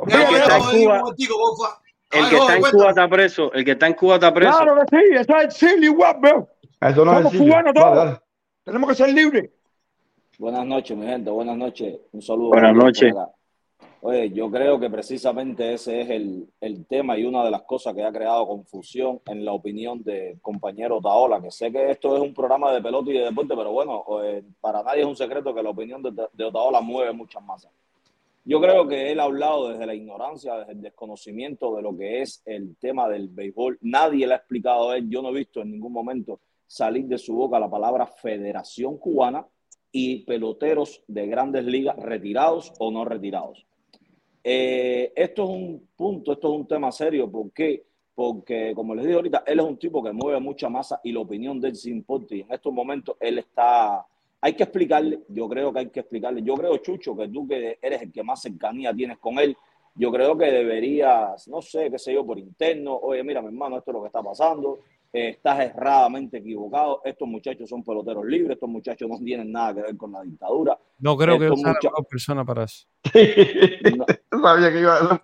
Que 0.07 0.37
está 0.37 0.57
en 0.57 0.63
Cuba-. 0.63 1.03
El 2.11 2.29
que 2.29 2.37
está 2.37 2.55
en. 2.55 2.61
Cuba 2.63 2.89
está 2.89 3.09
preso. 3.09 3.51
El 3.53 3.65
que 3.65 3.71
está 3.71 3.87
en 3.87 3.93
Cuba 3.93 4.15
está 4.15 4.33
preso. 4.33 4.57
Claro 4.57 4.75
que 4.75 4.97
sí, 4.97 5.03
eso 5.15 5.37
es 5.37 5.45
exilio 5.45 5.91
igual, 5.91 6.17
bro. 6.19 6.47
Eso 6.81 7.05
no 7.05 7.11
es 7.11 7.17
Somos 7.17 7.33
exilio. 7.33 7.53
cubanos 7.53 7.73
Vale, 7.73 7.95
todos. 7.95 8.21
Tenemos 8.63 8.89
que 8.89 8.95
ser 8.95 9.09
libres. 9.13 9.49
Buenas 10.37 10.65
noches, 10.65 10.97
mi 10.97 11.05
gente. 11.05 11.29
Buenas 11.29 11.57
noches. 11.57 11.97
Un 12.11 12.21
saludo. 12.21 12.49
Buenas 12.49 12.71
a 12.71 12.73
todos 12.73 12.85
noches. 12.85 13.13
Oye, 14.01 14.29
yo 14.31 14.51
creo 14.51 14.79
que 14.79 14.87
precisamente 14.89 15.73
ese 15.73 16.01
es 16.01 16.09
el, 16.11 16.47
el 16.61 16.85
tema 16.85 17.17
y 17.17 17.25
una 17.25 17.43
de 17.43 17.49
las 17.49 17.63
cosas 17.63 17.95
que 17.95 18.03
ha 18.03 18.11
creado 18.11 18.45
confusión 18.45 19.19
en 19.25 19.43
la 19.43 19.51
opinión 19.51 20.03
del 20.03 20.39
compañero 20.41 21.01
Taola, 21.01 21.41
que 21.41 21.49
sé 21.49 21.71
que 21.71 21.89
esto 21.89 22.15
es 22.15 22.21
un 22.21 22.31
programa 22.31 22.71
de 22.71 22.83
pelota 22.83 23.09
y 23.09 23.17
de 23.17 23.25
deporte, 23.25 23.55
pero 23.55 23.71
bueno, 23.71 24.05
eh, 24.23 24.43
para 24.61 24.83
nadie 24.83 25.01
es 25.01 25.07
un 25.07 25.15
secreto 25.15 25.55
que 25.55 25.63
la 25.63 25.71
opinión 25.71 26.03
de, 26.03 26.11
de 26.33 26.43
Otaola 26.43 26.81
mueve 26.81 27.13
muchas 27.13 27.41
masas. 27.43 27.71
Yo 28.47 28.61
creo 28.61 28.87
que 28.87 29.11
él 29.11 29.19
ha 29.19 29.23
hablado 29.23 29.69
desde 29.69 29.87
la 29.87 29.95
ignorancia, 29.95 30.55
desde 30.57 30.73
el 30.73 30.81
desconocimiento 30.81 31.75
de 31.75 31.81
lo 31.81 31.97
que 31.97 32.21
es 32.21 32.43
el 32.45 32.75
tema 32.77 33.09
del 33.09 33.27
béisbol. 33.27 33.79
Nadie 33.81 34.27
le 34.27 34.35
ha 34.35 34.37
explicado 34.37 34.91
a 34.91 34.97
él. 34.97 35.09
Yo 35.09 35.23
no 35.23 35.29
he 35.29 35.39
visto 35.39 35.61
en 35.61 35.71
ningún 35.71 35.91
momento 35.91 36.39
salir 36.67 37.05
de 37.05 37.17
su 37.17 37.33
boca 37.35 37.59
la 37.59 37.71
palabra 37.71 38.05
Federación 38.05 38.99
Cubana 38.99 39.47
y 39.91 40.25
peloteros 40.25 41.03
de 41.07 41.25
grandes 41.25 41.65
ligas 41.65 41.97
retirados 41.97 42.71
o 42.77 42.91
no 42.91 43.03
retirados. 43.03 43.65
Eh, 44.43 45.11
esto 45.15 45.45
es 45.45 45.49
un 45.49 45.89
punto, 45.95 46.33
esto 46.33 46.47
es 46.53 46.59
un 46.59 46.67
tema 46.67 46.91
serio. 46.91 47.31
¿Por 47.31 47.51
qué? 47.51 47.83
Porque, 48.13 48.73
como 48.75 48.93
les 48.93 49.05
dije 49.05 49.15
ahorita, 49.15 49.43
él 49.47 49.59
es 49.59 49.65
un 49.65 49.77
tipo 49.77 50.03
que 50.03 50.11
mueve 50.11 50.39
mucha 50.39 50.69
masa 50.69 51.01
y 51.03 51.11
la 51.11 51.21
opinión 51.21 51.59
de 51.59 51.69
él 51.69 51.75
en 51.83 52.51
estos 52.51 52.71
momentos 52.71 53.17
él 53.19 53.39
está 53.39 54.05
Hay 54.45 54.53
que 54.53 54.61
explicarle, 54.61 55.21
yo 55.29 55.49
creo 55.49 55.73
que 55.73 55.79
hay 55.79 55.89
que 55.89 56.01
explicarle. 56.01 56.43
Yo 56.43 56.53
creo, 56.53 56.77
Chucho, 56.77 57.17
que 57.17 57.27
tú 57.29 57.47
que 57.47 57.79
eres 57.81 58.03
el 58.03 58.11
que 58.11 58.21
más 58.21 58.43
cercanía 58.43 58.93
tienes 58.93 59.17
con 59.17 59.39
él, 59.39 59.57
yo 59.95 60.11
creo 60.11 60.37
que 60.37 60.45
deberías, 60.51 61.47
no 61.47 61.63
sé, 61.63 61.89
qué 61.89 61.97
sé 61.97 62.13
yo, 62.13 62.23
por 62.23 62.37
interno, 62.37 62.95
oye, 62.95 63.23
mira, 63.23 63.41
mi 63.41 63.47
hermano, 63.47 63.79
esto 63.79 63.89
es 63.89 63.95
lo 63.95 64.01
que 64.01 64.07
está 64.07 64.21
pasando, 64.21 64.81
eh, 65.11 65.29
estás 65.29 65.59
erradamente 65.61 66.37
equivocado, 66.37 67.01
estos 67.05 67.27
muchachos 67.27 67.67
son 67.67 67.83
peloteros 67.83 68.23
libres, 68.23 68.51
estos 68.53 68.69
muchachos 68.69 69.09
no 69.09 69.17
tienen 69.17 69.51
nada 69.51 69.73
que 69.73 69.81
ver 69.81 69.97
con 69.97 70.11
la 70.11 70.21
dictadura. 70.21 70.77
No 70.99 71.17
creo 71.17 71.39
que 71.39 71.45
yo 71.47 71.55
sea 71.55 71.67
la 71.69 71.73
mucha- 71.73 71.89
mejor 71.89 72.05
persona 72.07 72.45
para 72.45 72.63
eso. 72.65 72.87
Sabía 74.43 74.71
que 74.71 74.79
iba 74.79 74.95
a. 74.99 75.21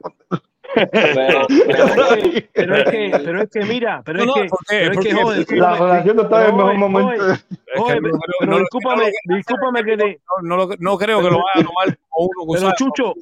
Pero, 0.73 1.47
Pero 1.67 2.15
es 2.15 2.23
que, 2.23 2.49
pero 2.53 2.75
es 2.77 2.83
que, 2.91 3.11
pero 3.23 3.41
es 3.41 3.49
que 3.49 3.59
mira, 3.65 4.01
pero 4.05 4.25
No, 4.25 4.35
es 4.35 4.41
que, 4.43 4.49
¿por 4.49 4.59
qué? 4.59 4.65
pero 4.79 4.91
es 4.91 4.95
¿Por 4.97 5.03
que, 5.03 5.09
qué? 5.09 5.15
joder, 5.23 5.57
La 5.57 5.75
relación 5.75 6.15
no 6.15 6.21
está 6.23 6.41
en 6.43 6.49
el 6.49 6.55
mejor 6.55 6.75
momento. 6.77 7.23
joder, 7.23 7.39
joder, 7.75 8.01
no, 8.01 8.01
pero, 8.01 8.01
creo- 8.01 8.35
pero 8.39 8.51
no 8.51 8.57
lo- 8.57 8.59
discúlpame, 8.63 9.03
no 9.03 9.09
lo- 9.31 9.35
discúlpame 9.37 9.83
que 9.83 9.97
te, 9.97 10.19
no, 10.43 10.57
no 10.79 10.97
creo 10.97 11.17
que 11.21 11.29
lo 11.29 11.37
vaya 11.37 11.43
a 11.55 11.63
tomar 11.63 11.97
como 12.09 12.29
uno 12.29 12.53
que 12.53 12.59
pero 12.61 12.71
Chucho, 12.77 13.13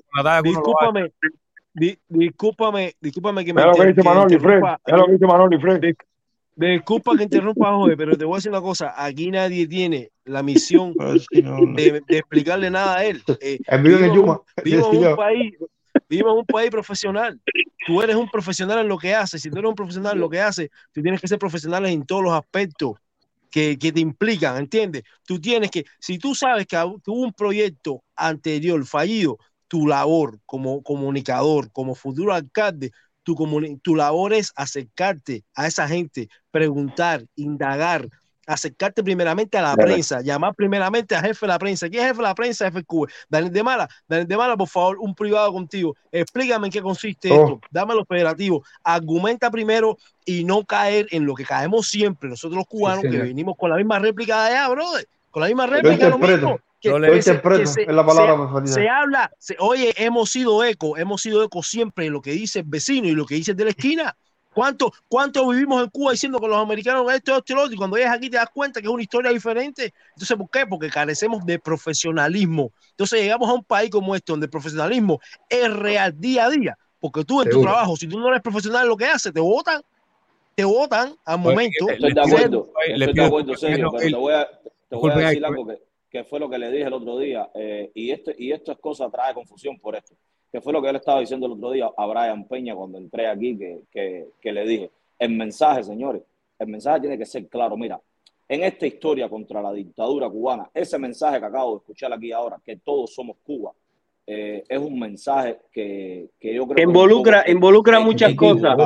discúlpame, 0.43 1.11
di- 1.73 1.97
discúlpame, 2.07 2.93
discúlpame 3.01 3.45
que 3.45 3.53
me 3.53 3.61
lo 3.63 3.71
que 3.71 3.77
inter- 3.77 3.87
dice 3.95 4.01
que 4.01 4.07
Manoli, 4.09 4.39
Fred. 4.39 4.53
interrumpa, 4.55 4.79
Mira 4.85 4.97
lo 4.97 5.05
que 5.05 5.11
dice 5.13 5.25
Manoli, 5.27 5.57
Fred. 5.59 5.79
Dis- 5.81 5.97
disculpa 6.55 7.15
que 7.15 7.23
interrumpa, 7.23 7.73
joder, 7.73 7.97
pero 7.97 8.17
te 8.17 8.25
voy 8.25 8.35
a 8.35 8.37
decir 8.37 8.51
una 8.51 8.61
cosa, 8.61 8.93
aquí 8.97 9.31
nadie 9.31 9.65
tiene 9.67 10.09
la 10.25 10.43
misión 10.43 10.93
de, 11.31 12.01
de 12.05 12.17
explicarle 12.17 12.69
nada 12.69 12.97
a 12.97 13.05
él. 13.05 13.23
Eh, 13.41 13.59
El 13.65 13.81
vivimos, 13.81 14.03
en 14.07 14.13
Yuma. 14.13 14.41
vivimos 14.63 14.93
en 14.93 15.07
un 15.07 15.15
país, 15.15 15.53
vivimos 16.09 16.33
en 16.33 16.39
un 16.39 16.45
país 16.45 16.71
profesional. 16.71 17.39
Tú 17.85 18.01
eres 18.01 18.15
un 18.15 18.29
profesional 18.29 18.79
en 18.79 18.87
lo 18.87 18.97
que 18.97 19.13
haces. 19.13 19.41
Si 19.41 19.49
tú 19.49 19.57
eres 19.59 19.69
un 19.69 19.75
profesional 19.75 20.13
en 20.13 20.19
lo 20.19 20.29
que 20.29 20.41
haces, 20.41 20.69
tú 20.91 21.01
tienes 21.01 21.21
que 21.21 21.27
ser 21.27 21.39
profesional 21.39 21.85
en 21.85 22.05
todos 22.05 22.23
los 22.23 22.33
aspectos 22.33 22.93
que, 23.49 23.77
que 23.77 23.91
te 23.91 23.99
implican, 23.99 24.57
¿entiendes? 24.57 25.03
Tú 25.25 25.39
tienes 25.39 25.71
que, 25.71 25.85
si 25.99 26.17
tú 26.17 26.35
sabes 26.35 26.67
que, 26.67 26.77
hubo 26.77 27.21
un 27.21 27.33
proyecto 27.33 28.03
anterior 28.15 28.85
fallido, 28.85 29.37
tu 29.67 29.87
labor 29.87 30.39
como 30.45 30.81
comunicador, 30.81 31.71
como 31.71 31.95
futuro 31.95 32.33
alcalde, 32.33 32.91
tu, 33.23 33.35
tu 33.83 33.95
labor 33.95 34.33
es 34.33 34.51
acercarte 34.55 35.43
a 35.53 35.67
esa 35.67 35.87
gente, 35.87 36.29
preguntar, 36.51 37.25
indagar, 37.35 38.09
acercarte 38.53 39.03
primeramente 39.03 39.57
a 39.57 39.61
la 39.61 39.75
Dale. 39.75 39.83
prensa, 39.93 40.21
llamar 40.21 40.53
primeramente 40.55 41.15
al 41.15 41.23
jefe 41.25 41.45
de 41.45 41.47
la 41.47 41.59
prensa. 41.59 41.87
¿Quién 41.89 42.01
es 42.01 42.05
el 42.05 42.09
jefe 42.13 42.21
de 42.21 42.27
la 42.27 42.35
prensa? 42.35 42.65
Jefe 42.65 42.83
Cuba. 42.83 43.07
Daniel 43.29 43.53
de 43.53 43.63
Mala, 43.63 43.89
Daniel 44.07 44.27
de 44.27 44.37
Mala, 44.37 44.57
por 44.57 44.67
favor, 44.67 44.97
un 44.99 45.13
privado 45.15 45.51
contigo. 45.53 45.95
Explícame 46.11 46.67
en 46.67 46.71
qué 46.73 46.81
consiste 46.81 47.31
Oh. 47.31 47.35
esto. 47.45 47.61
Dame 47.71 47.93
los 47.93 48.03
operativos. 48.03 48.67
Argumenta 48.83 49.49
primero 49.51 49.97
y 50.25 50.43
no 50.43 50.63
caer 50.65 51.07
en 51.11 51.25
lo 51.25 51.35
que 51.35 51.45
caemos 51.45 51.87
siempre 51.87 52.29
nosotros 52.29 52.57
los 52.57 52.67
cubanos, 52.67 53.01
que 53.03 53.09
señor. 53.11 53.25
venimos 53.27 53.55
con 53.57 53.69
la 53.69 53.75
misma 53.77 53.99
réplica 53.99 54.43
de 54.45 54.49
allá, 54.55 54.69
brother. 54.69 55.07
Con 55.31 55.41
la 55.41 55.47
misma 55.47 55.67
réplica, 55.67 56.09
lo 56.09 56.15
interpreto. 56.15 56.45
mismo. 56.47 56.59
Que, 56.81 56.89
Yo 56.89 56.95
que 56.95 57.01
se- 57.01 57.09
que 57.11 57.17
interpreto. 57.17 57.65
se- 57.69 57.81
Es 57.83 57.87
la 57.93 58.05
palabra 58.05 58.61
se- 58.65 58.73
se 58.73 58.87
habla, 58.89 59.29
se- 59.37 59.57
oye, 59.59 59.93
hemos 59.97 60.29
sido 60.31 60.63
eco, 60.63 60.95
hemos 60.97 61.21
sido 61.21 61.43
eco 61.43 61.61
siempre 61.61 62.05
de 62.05 62.11
lo 62.11 62.21
que 62.21 62.31
dice 62.31 62.59
el 62.59 62.65
vecino 62.65 63.07
y 63.07 63.11
lo 63.11 63.25
que 63.25 63.35
dice 63.35 63.51
el 63.51 63.57
de 63.57 63.65
la 63.65 63.69
esquina. 63.71 64.15
¿Cuánto, 64.53 64.91
¿Cuánto 65.07 65.47
vivimos 65.47 65.83
en 65.83 65.89
Cuba 65.89 66.11
diciendo 66.11 66.39
que 66.39 66.47
los 66.47 66.57
americanos 66.57 67.11
esto, 67.13 67.37
esto 67.37 67.53
y 67.53 67.55
lo 67.55 67.61
otro? 67.63 67.73
Y 67.73 67.77
cuando 67.77 67.97
llegas 67.97 68.15
aquí 68.17 68.29
te 68.29 68.37
das 68.37 68.49
cuenta 68.53 68.81
que 68.81 68.87
es 68.87 68.93
una 68.93 69.03
historia 69.03 69.31
diferente. 69.31 69.93
Entonces, 70.15 70.37
¿por 70.37 70.49
qué? 70.49 70.65
Porque 70.67 70.89
carecemos 70.89 71.45
de 71.45 71.59
profesionalismo. 71.59 72.71
Entonces, 72.91 73.21
llegamos 73.21 73.49
a 73.49 73.53
un 73.53 73.63
país 73.63 73.89
como 73.89 74.15
este, 74.15 74.31
donde 74.33 74.45
el 74.45 74.49
profesionalismo 74.49 75.19
es 75.47 75.71
real 75.73 76.19
día 76.19 76.45
a 76.45 76.49
día. 76.49 76.77
Porque 76.99 77.23
tú 77.23 77.41
en 77.41 77.49
tu 77.49 77.61
trabajo, 77.61 77.95
si 77.95 78.07
tú 78.07 78.19
no 78.19 78.27
eres 78.29 78.41
profesional 78.41 78.83
en 78.83 78.89
lo 78.89 78.97
que 78.97 79.05
haces, 79.05 79.31
te 79.33 79.39
votan. 79.39 79.81
Te 80.55 80.65
votan 80.65 81.15
al 81.23 81.39
momento. 81.39 81.87
le- 81.87 81.93
Estoy 81.93 82.13
de 82.13 82.21
acuerdo, 82.21 82.73
le 82.87 83.05
estoy 83.05 83.13
de 83.13 83.25
acuerdo, 83.27 83.55
Sergio, 83.55 83.89
pero 83.91 84.09
te 84.09 84.15
voy 84.17 84.33
a, 84.33 84.49
te 84.89 84.95
voy 84.95 85.11
a 85.11 85.15
disculpen, 85.15 85.25
decir 85.25 85.45
algo 85.45 85.67
que, 85.67 85.77
que 86.09 86.23
fue 86.25 86.39
lo 86.39 86.49
que 86.49 86.57
le 86.57 86.71
dije 86.71 86.83
el 86.83 86.93
otro 86.93 87.17
día, 87.17 87.49
eh, 87.55 87.91
y, 87.93 88.11
esto, 88.11 88.31
y 88.37 88.51
esto 88.51 88.71
es 88.73 88.77
cosa, 88.79 89.09
trae 89.09 89.33
confusión 89.33 89.79
por 89.79 89.95
esto, 89.95 90.15
que 90.51 90.61
fue 90.61 90.73
lo 90.73 90.81
que 90.81 90.89
él 90.89 90.95
estaba 90.95 91.19
diciendo 91.19 91.45
el 91.45 91.53
otro 91.53 91.71
día 91.71 91.89
a 91.95 92.05
Brian 92.07 92.45
Peña 92.47 92.75
cuando 92.75 92.97
entré 92.97 93.27
aquí, 93.27 93.57
que, 93.57 93.81
que, 93.91 94.27
que 94.41 94.51
le 94.51 94.65
dije, 94.67 94.91
el 95.19 95.31
mensaje, 95.31 95.83
señores, 95.83 96.23
el 96.57 96.67
mensaje 96.67 97.01
tiene 97.01 97.17
que 97.17 97.25
ser 97.25 97.47
claro, 97.47 97.77
mira, 97.77 97.99
en 98.47 98.63
esta 98.63 98.87
historia 98.87 99.29
contra 99.29 99.61
la 99.61 99.71
dictadura 99.71 100.27
cubana, 100.29 100.69
ese 100.73 100.97
mensaje 100.97 101.39
que 101.39 101.45
acabo 101.45 101.73
de 101.73 101.77
escuchar 101.77 102.11
aquí 102.13 102.31
ahora, 102.31 102.59
que 102.65 102.77
todos 102.77 103.13
somos 103.13 103.37
Cuba, 103.43 103.71
eh, 104.25 104.63
es 104.67 104.79
un 104.79 104.97
mensaje 104.99 105.59
que, 105.71 106.29
que 106.39 106.53
yo 106.53 106.65
creo 106.65 106.75
que 106.75 106.81
Involucra, 106.83 107.39
poco 107.41 107.51
involucra 107.51 107.99
e- 107.99 108.03
muchas 108.03 108.35
cosas. 108.35 108.77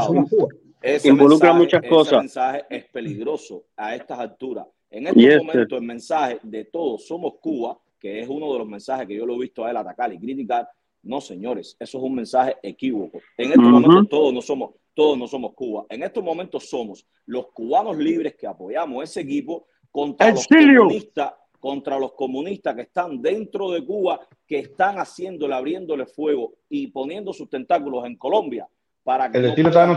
Ese 0.81 1.07
Involucra 1.07 1.53
mensaje- 1.53 1.59
muchas 1.59 1.81
ese 1.83 1.89
cosas. 1.89 2.19
mensaje 2.19 2.63
es 2.69 2.85
peligroso 2.85 3.63
a 3.77 3.95
estas 3.95 4.19
alturas. 4.19 4.67
En 4.91 5.07
estos 5.07 5.23
Yes, 5.23 5.37
momentos, 5.37 5.79
el 5.79 5.85
mensaje 5.85 6.39
de 6.43 6.65
todos 6.65 7.07
somos 7.07 7.35
Cuba, 7.41 7.77
que 7.99 8.19
es 8.19 8.27
uno 8.27 8.51
de 8.51 8.59
los 8.59 8.67
mensajes 8.67 9.07
que 9.07 9.15
yo 9.15 9.25
lo 9.25 9.35
he 9.35 9.39
visto 9.39 9.63
a 9.63 9.71
él 9.71 9.77
atacar 9.77 10.11
y 10.13 10.19
criticar. 10.19 10.67
No, 11.03 11.19
señores, 11.21 11.75
eso 11.79 11.97
es 11.97 12.03
un 12.03 12.15
mensaje 12.15 12.55
equívoco. 12.63 13.19
En 13.37 13.49
estos 13.49 13.65
Ujú. 13.65 13.69
momentos 13.79 14.09
todos 14.09 14.33
no 14.33 14.41
somos, 14.41 14.71
todos 14.93 15.17
no 15.17 15.27
somos 15.27 15.53
Cuba. 15.53 15.85
En 15.89 16.01
estos 16.03 16.23
momentos 16.23 16.69
somos 16.69 17.05
los 17.25 17.47
cubanos 17.51 17.97
libres 17.97 18.35
que 18.35 18.47
apoyamos 18.47 19.03
ese 19.03 19.21
equipo 19.21 19.67
contra 19.91 20.31
los 20.31 20.47
comunistas, 20.47 21.33
contra 21.59 21.99
los 21.99 22.13
comunistas 22.13 22.75
que 22.75 22.81
están 22.83 23.21
dentro 23.21 23.69
de 23.71 23.85
Cuba, 23.85 24.19
que 24.47 24.59
están 24.59 24.95
haciéndole, 24.97 25.53
abriéndole 25.53 26.05
fuego 26.05 26.53
y 26.69 26.87
poniendo 26.87 27.33
sus 27.33 27.49
tentáculos 27.49 28.05
en 28.05 28.17
Colombia 28.17 28.67
para 29.03 29.29
que 29.29 29.37
El 29.37 29.43
no 29.43 29.55
puedan. 29.55 29.89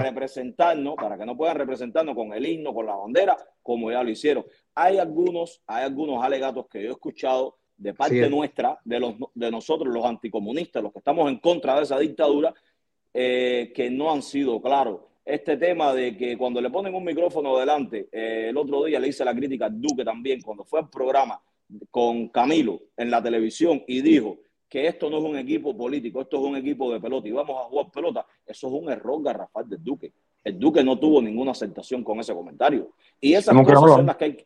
representarnos, 0.00 0.94
para 0.96 1.18
que 1.18 1.26
no 1.26 1.36
puedan 1.36 1.56
representarnos 1.56 2.14
con 2.14 2.32
el 2.32 2.46
himno, 2.46 2.72
con 2.72 2.86
la 2.86 2.96
bandera, 2.96 3.36
como 3.62 3.90
ya 3.90 4.02
lo 4.02 4.10
hicieron. 4.10 4.44
Hay 4.74 4.98
algunos, 4.98 5.62
hay 5.66 5.84
algunos 5.84 6.24
alegatos 6.24 6.66
que 6.68 6.82
yo 6.82 6.88
he 6.88 6.92
escuchado 6.92 7.58
de 7.76 7.94
parte 7.94 8.24
Sí. 8.24 8.30
nuestra, 8.30 8.78
de, 8.84 9.00
los, 9.00 9.14
de 9.34 9.50
nosotros, 9.50 9.92
los 9.92 10.04
anticomunistas, 10.04 10.82
los 10.82 10.92
que 10.92 10.98
estamos 10.98 11.30
en 11.30 11.38
contra 11.38 11.76
de 11.76 11.82
esa 11.82 11.98
dictadura, 11.98 12.54
eh, 13.12 13.72
que 13.74 13.90
no 13.90 14.12
han 14.12 14.22
sido 14.22 14.60
claros. 14.60 15.00
Este 15.24 15.56
tema 15.56 15.92
de 15.92 16.16
que 16.16 16.38
cuando 16.38 16.60
le 16.60 16.70
ponen 16.70 16.94
un 16.94 17.04
micrófono 17.04 17.58
delante, 17.58 18.08
eh, 18.12 18.46
el 18.50 18.56
otro 18.56 18.84
día 18.84 19.00
le 19.00 19.08
hice 19.08 19.24
la 19.24 19.34
crítica 19.34 19.66
al 19.66 19.80
Duque 19.80 20.04
también, 20.04 20.40
cuando 20.40 20.64
fue 20.64 20.80
al 20.80 20.88
programa 20.88 21.40
con 21.90 22.28
Camilo 22.28 22.80
en 22.96 23.10
la 23.10 23.22
televisión 23.22 23.82
y 23.88 24.00
dijo 24.00 24.38
que 24.68 24.86
esto 24.86 25.10
no 25.10 25.18
es 25.18 25.24
un 25.24 25.36
equipo 25.36 25.76
político, 25.76 26.20
esto 26.20 26.36
es 26.36 26.42
un 26.44 26.56
equipo 26.56 26.92
de 26.92 27.00
pelota 27.00 27.28
y 27.28 27.32
vamos 27.32 27.56
a 27.58 27.64
jugar 27.64 27.90
pelota, 27.90 28.26
eso 28.46 28.68
es 28.68 28.72
un 28.72 28.90
error 28.90 29.22
garrafal 29.22 29.68
del 29.68 29.82
Duque. 29.82 30.12
El 30.44 30.58
Duque 30.60 30.84
no 30.84 30.98
tuvo 30.98 31.20
ninguna 31.20 31.50
aceptación 31.52 32.04
con 32.04 32.20
ese 32.20 32.32
comentario. 32.32 32.92
Y 33.20 33.34
esas 33.34 33.54
cosas 33.54 33.80
son 33.80 34.06
las 34.06 34.16
que 34.16 34.24
hay, 34.24 34.44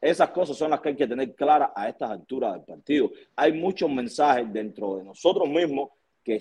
esas 0.00 0.30
cosas 0.30 0.56
son 0.56 0.70
las 0.70 0.80
que 0.80 0.90
hay 0.90 0.96
que 0.96 1.06
tener 1.06 1.34
claras 1.34 1.70
a 1.74 1.88
estas 1.88 2.10
alturas 2.10 2.52
del 2.52 2.62
partido. 2.62 3.10
Hay 3.34 3.52
muchos 3.52 3.90
mensajes 3.90 4.52
dentro 4.52 4.96
de 4.96 5.04
nosotros 5.04 5.48
mismos 5.48 5.90
que, 6.22 6.40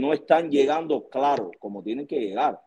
no 0.00 0.12
están 0.12 0.50
llegando 0.50 1.08
claros 1.08 1.50
como 1.58 1.82
tienen 1.82 2.06
que 2.06 2.20
llegar. 2.20 2.60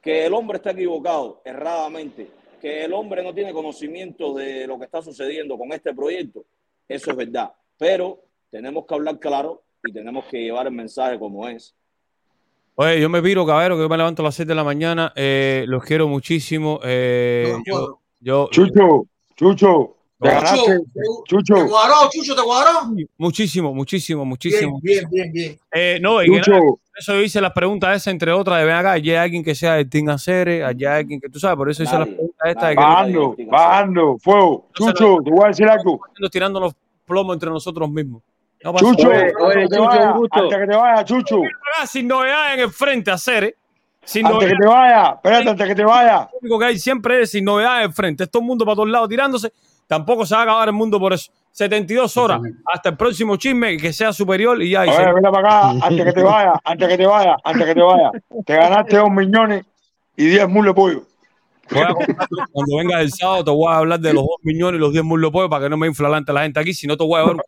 Que 0.00 0.26
el 0.26 0.34
hombre 0.34 0.56
está 0.58 0.70
equivocado 0.70 1.42
erradamente, 1.44 2.28
que 2.60 2.84
el 2.84 2.92
hombre 2.92 3.22
no 3.22 3.34
tiene 3.34 3.52
conocimiento 3.52 4.34
de 4.34 4.66
lo 4.66 4.78
que 4.78 4.86
está 4.86 5.02
sucediendo 5.02 5.58
con 5.58 5.72
este 5.72 5.94
proyecto, 5.94 6.44
eso 6.88 7.10
es 7.10 7.16
verdad. 7.16 7.52
Pero 7.76 8.22
tenemos 8.50 8.86
que 8.86 8.94
hablar 8.94 9.18
claro 9.18 9.62
y 9.84 9.92
tenemos 9.92 10.24
que 10.26 10.38
llevar 10.42 10.66
el 10.66 10.72
mensaje 10.72 11.18
como 11.18 11.46
es. 11.48 11.74
Oye, 12.76 13.00
yo 13.00 13.08
me 13.08 13.20
viro, 13.20 13.46
caballero, 13.46 13.76
que 13.76 13.82
yo 13.82 13.88
me 13.88 13.96
levanto 13.96 14.22
a 14.22 14.26
las 14.26 14.34
6 14.34 14.46
de 14.46 14.54
la 14.54 14.64
mañana. 14.64 15.12
eh, 15.16 15.64
los 15.66 15.82
quiero 15.82 16.08
muchísimo. 16.08 16.78
eh, 16.84 17.56
yo, 17.66 18.00
yo, 18.20 18.48
Chucho, 18.50 19.06
Chucho, 19.36 19.96
te 20.20 20.28
Chucho, 20.30 20.34
ganaste. 20.40 20.78
Chucho, 21.26 21.54
¿Te 21.54 21.66
cuadró, 21.68 21.94
Chucho? 22.10 22.34
¿Te 22.34 22.42
cuadró? 22.42 22.70
muchísimo, 23.18 23.74
muchísimo, 23.74 24.22
Bien, 24.22 24.28
muchísimo. 24.30 24.80
bien, 24.82 25.04
bien, 25.10 25.32
bien. 25.32 25.58
Eh, 25.72 25.98
no, 26.00 26.22
y 26.22 26.26
Chucho. 26.26 26.50
nada, 26.52 26.62
eso 26.98 27.12
yo 27.14 27.20
hice 27.22 27.40
las 27.40 27.52
preguntas 27.52 27.94
esas, 27.96 28.08
entre 28.12 28.32
otras, 28.32 28.58
de 28.58 28.64
ven 28.64 28.74
acá, 28.76 28.92
allí 28.92 29.10
hay 29.10 29.16
alguien 29.16 29.44
que 29.44 29.54
sea 29.54 29.74
de 29.74 29.84
Team 29.84 30.08
Acere, 30.08 30.64
allá 30.64 30.94
hay 30.94 31.00
alguien 31.02 31.20
que 31.20 31.28
tú 31.28 31.38
sabes, 31.38 31.56
por 31.56 31.70
eso 31.70 31.82
hice 31.82 31.98
las 31.98 32.08
preguntas 32.08 32.48
estas 32.48 32.68
de 32.70 32.74
bajando, 32.76 33.36
bajando, 33.46 34.18
fuego. 34.18 34.66
Chucho, 34.72 35.18
te 35.22 35.30
voy 35.30 35.44
a 35.44 35.48
decir 35.48 35.68
algo. 35.68 36.00
tirando 36.30 36.60
los 36.60 36.72
plomos 37.04 37.34
entre 37.34 37.50
nosotros 37.50 37.90
mismos. 37.90 38.22
No 38.64 38.74
Chucho, 38.78 39.10
antes 39.10 39.32
que 39.34 39.68
te 39.68 39.78
vaya, 39.78 40.10
antes 40.14 40.58
que 40.58 40.66
te 40.66 40.76
vaya, 40.76 41.04
Chucho, 41.04 41.40
Sin 41.86 42.08
novedad 42.08 42.54
en 42.54 42.60
el 42.60 42.70
frente, 42.70 43.10
Acere. 43.10 43.54
Sin 44.06 44.24
antes 44.26 44.48
que 44.48 44.56
te 44.56 44.66
vaya, 44.66 45.10
espérate, 45.14 45.48
antes 45.50 45.66
que 45.68 45.74
te 45.74 45.84
vaya. 45.84 46.28
Lo 46.32 46.38
único 46.40 46.58
que 46.60 46.64
hay 46.64 46.78
siempre 46.78 47.22
es 47.22 47.30
sin 47.32 47.44
novedad 47.44 47.78
en 47.78 47.82
el 47.88 47.92
frente. 47.92 48.24
Es 48.24 48.30
todo 48.30 48.40
el 48.40 48.46
mundo 48.46 48.64
para 48.64 48.76
todos 48.76 48.88
lados 48.88 49.08
tirándose. 49.08 49.52
Tampoco 49.86 50.24
se 50.24 50.34
va 50.34 50.40
a 50.40 50.44
acabar 50.44 50.68
el 50.68 50.74
mundo 50.74 50.98
por 50.98 51.12
eso. 51.12 51.30
72 51.52 52.16
horas 52.16 52.40
hasta 52.72 52.90
el 52.90 52.96
próximo 52.96 53.36
chisme 53.36 53.76
que 53.78 53.92
sea 53.92 54.12
superior 54.12 54.60
y 54.62 54.70
ya. 54.70 54.86
y 54.86 54.90
A 54.90 54.92
se- 54.92 55.04
ver, 55.04 55.14
ven 55.14 55.22
para 55.24 55.38
acá, 55.70 55.70
antes 55.86 56.04
que 56.04 56.12
te 56.12 56.22
vaya, 56.22 56.52
antes 56.64 56.88
que 56.88 56.96
te 56.98 57.06
vaya, 57.06 57.36
antes 57.42 57.66
que 57.66 57.74
te 57.74 57.80
vaya. 57.82 58.10
Te 58.44 58.56
ganaste 58.56 58.96
dos 58.96 59.10
millones 59.10 59.64
y 60.16 60.26
diez 60.26 60.48
mulos 60.48 60.74
de 60.74 60.74
pollo. 60.74 61.02
Voy 61.70 61.82
a 61.82 61.88
contar, 61.94 62.28
cuando 62.52 62.76
vengas 62.76 63.00
el 63.00 63.10
sábado 63.12 63.42
te 63.44 63.50
voy 63.50 63.72
a 63.72 63.78
hablar 63.78 63.98
de 63.98 64.12
los 64.12 64.22
2 64.22 64.30
millones 64.42 64.78
y 64.78 64.80
los 64.80 64.92
10 64.92 65.04
muslos 65.04 65.30
de 65.30 65.32
pollo 65.32 65.50
para 65.50 65.64
que 65.64 65.70
no 65.70 65.76
me 65.76 65.88
infla 65.88 66.06
delante 66.08 66.32
la 66.32 66.42
gente 66.42 66.60
aquí. 66.60 66.72
Si 66.74 66.86
no 66.86 66.96
te 66.96 67.02
voy 67.04 67.20
a 67.20 67.24
ver. 67.24 67.36
No, 67.36 67.42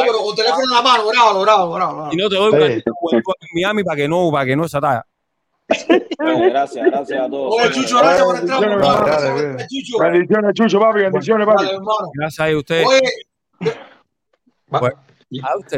pero 0.00 0.18
con 0.22 0.36
teléfono 0.36 0.62
en 0.62 0.70
la 0.70 0.82
mano, 0.82 1.08
bravo, 1.08 1.40
bravo, 1.42 1.72
bravo. 1.74 2.10
Si 2.12 2.16
no 2.16 2.28
te 2.28 2.36
doy 2.36 2.52
una 2.52 2.66
en 2.66 2.82
Miami 3.54 3.82
para 3.82 3.96
que 3.96 4.06
no, 4.08 4.30
para 4.30 4.44
que 4.46 4.54
no 4.54 4.66
esa 4.66 4.80
talla. 4.80 5.04
Bueno, 6.18 6.44
gracias, 6.50 6.86
gracias 6.86 7.20
a 7.20 7.30
todos. 7.30 7.54
Oye, 7.54 7.70
Chucho, 7.72 7.98
gracias 7.98 8.24
por 8.24 8.38
entrar, 8.38 9.66
Chucho. 9.68 9.98
Bendiciones, 9.98 10.54
Chucho, 10.54 10.80
papi, 10.80 11.00
bendiciones, 11.00 11.46
papi. 11.46 11.64
Gracias 12.14 12.48
a 12.52 12.56
ustedes. 12.56 12.86
Oye, 12.86 13.72
Pues, 14.68 14.92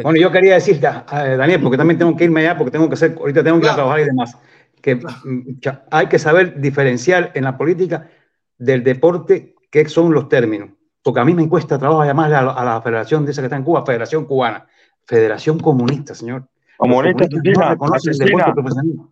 Bueno, 0.03 0.19
yo 0.19 0.31
quería 0.33 0.55
decirte, 0.55 0.87
eh, 0.87 1.37
Daniel, 1.37 1.61
porque 1.63 1.77
también 1.77 1.99
tengo 1.99 2.17
que 2.17 2.25
irme 2.25 2.43
ya, 2.43 2.57
porque 2.57 2.71
tengo 2.71 2.89
que 2.89 2.95
hacer, 2.95 3.15
ahorita 3.19 3.45
tengo 3.45 3.61
que 3.61 3.67
ir 3.67 3.73
a 3.73 3.75
trabajar 3.75 4.01
y 4.01 4.05
demás, 4.05 4.37
que 4.81 4.97
mm, 4.97 5.61
hay 5.91 6.07
que 6.07 6.19
saber 6.19 6.61
diferenciar 6.61 7.31
en 7.35 7.45
la 7.45 7.57
política 7.57 8.09
del 8.59 8.83
deporte 8.83 9.55
qué 9.71 9.89
son 9.89 10.13
los 10.13 10.29
términos. 10.29 10.71
Porque 11.03 11.21
a 11.21 11.25
mí 11.25 11.35
me 11.35 11.49
cuesta 11.49 11.79
trabajo 11.79 12.05
llamarle 12.05 12.37
a 12.37 12.43
la, 12.43 12.53
a 12.53 12.65
la 12.65 12.81
federación 12.81 13.25
de 13.25 13.33
esa 13.33 13.43
que 13.43 13.47
está 13.47 13.57
en 13.57 13.65
Cuba, 13.65 13.85
Federación 13.85 14.25
Cubana, 14.25 14.67
Federación 15.05 15.59
Comunista, 15.59 16.15
señor. 16.15 16.43
Los 16.43 16.79
Comunista 16.79 17.29
comunistas 17.29 17.65
no 17.65 17.71
reconocen 17.71 18.13
el 18.13 18.19
deporte 18.19 18.53
profesional. 18.53 19.12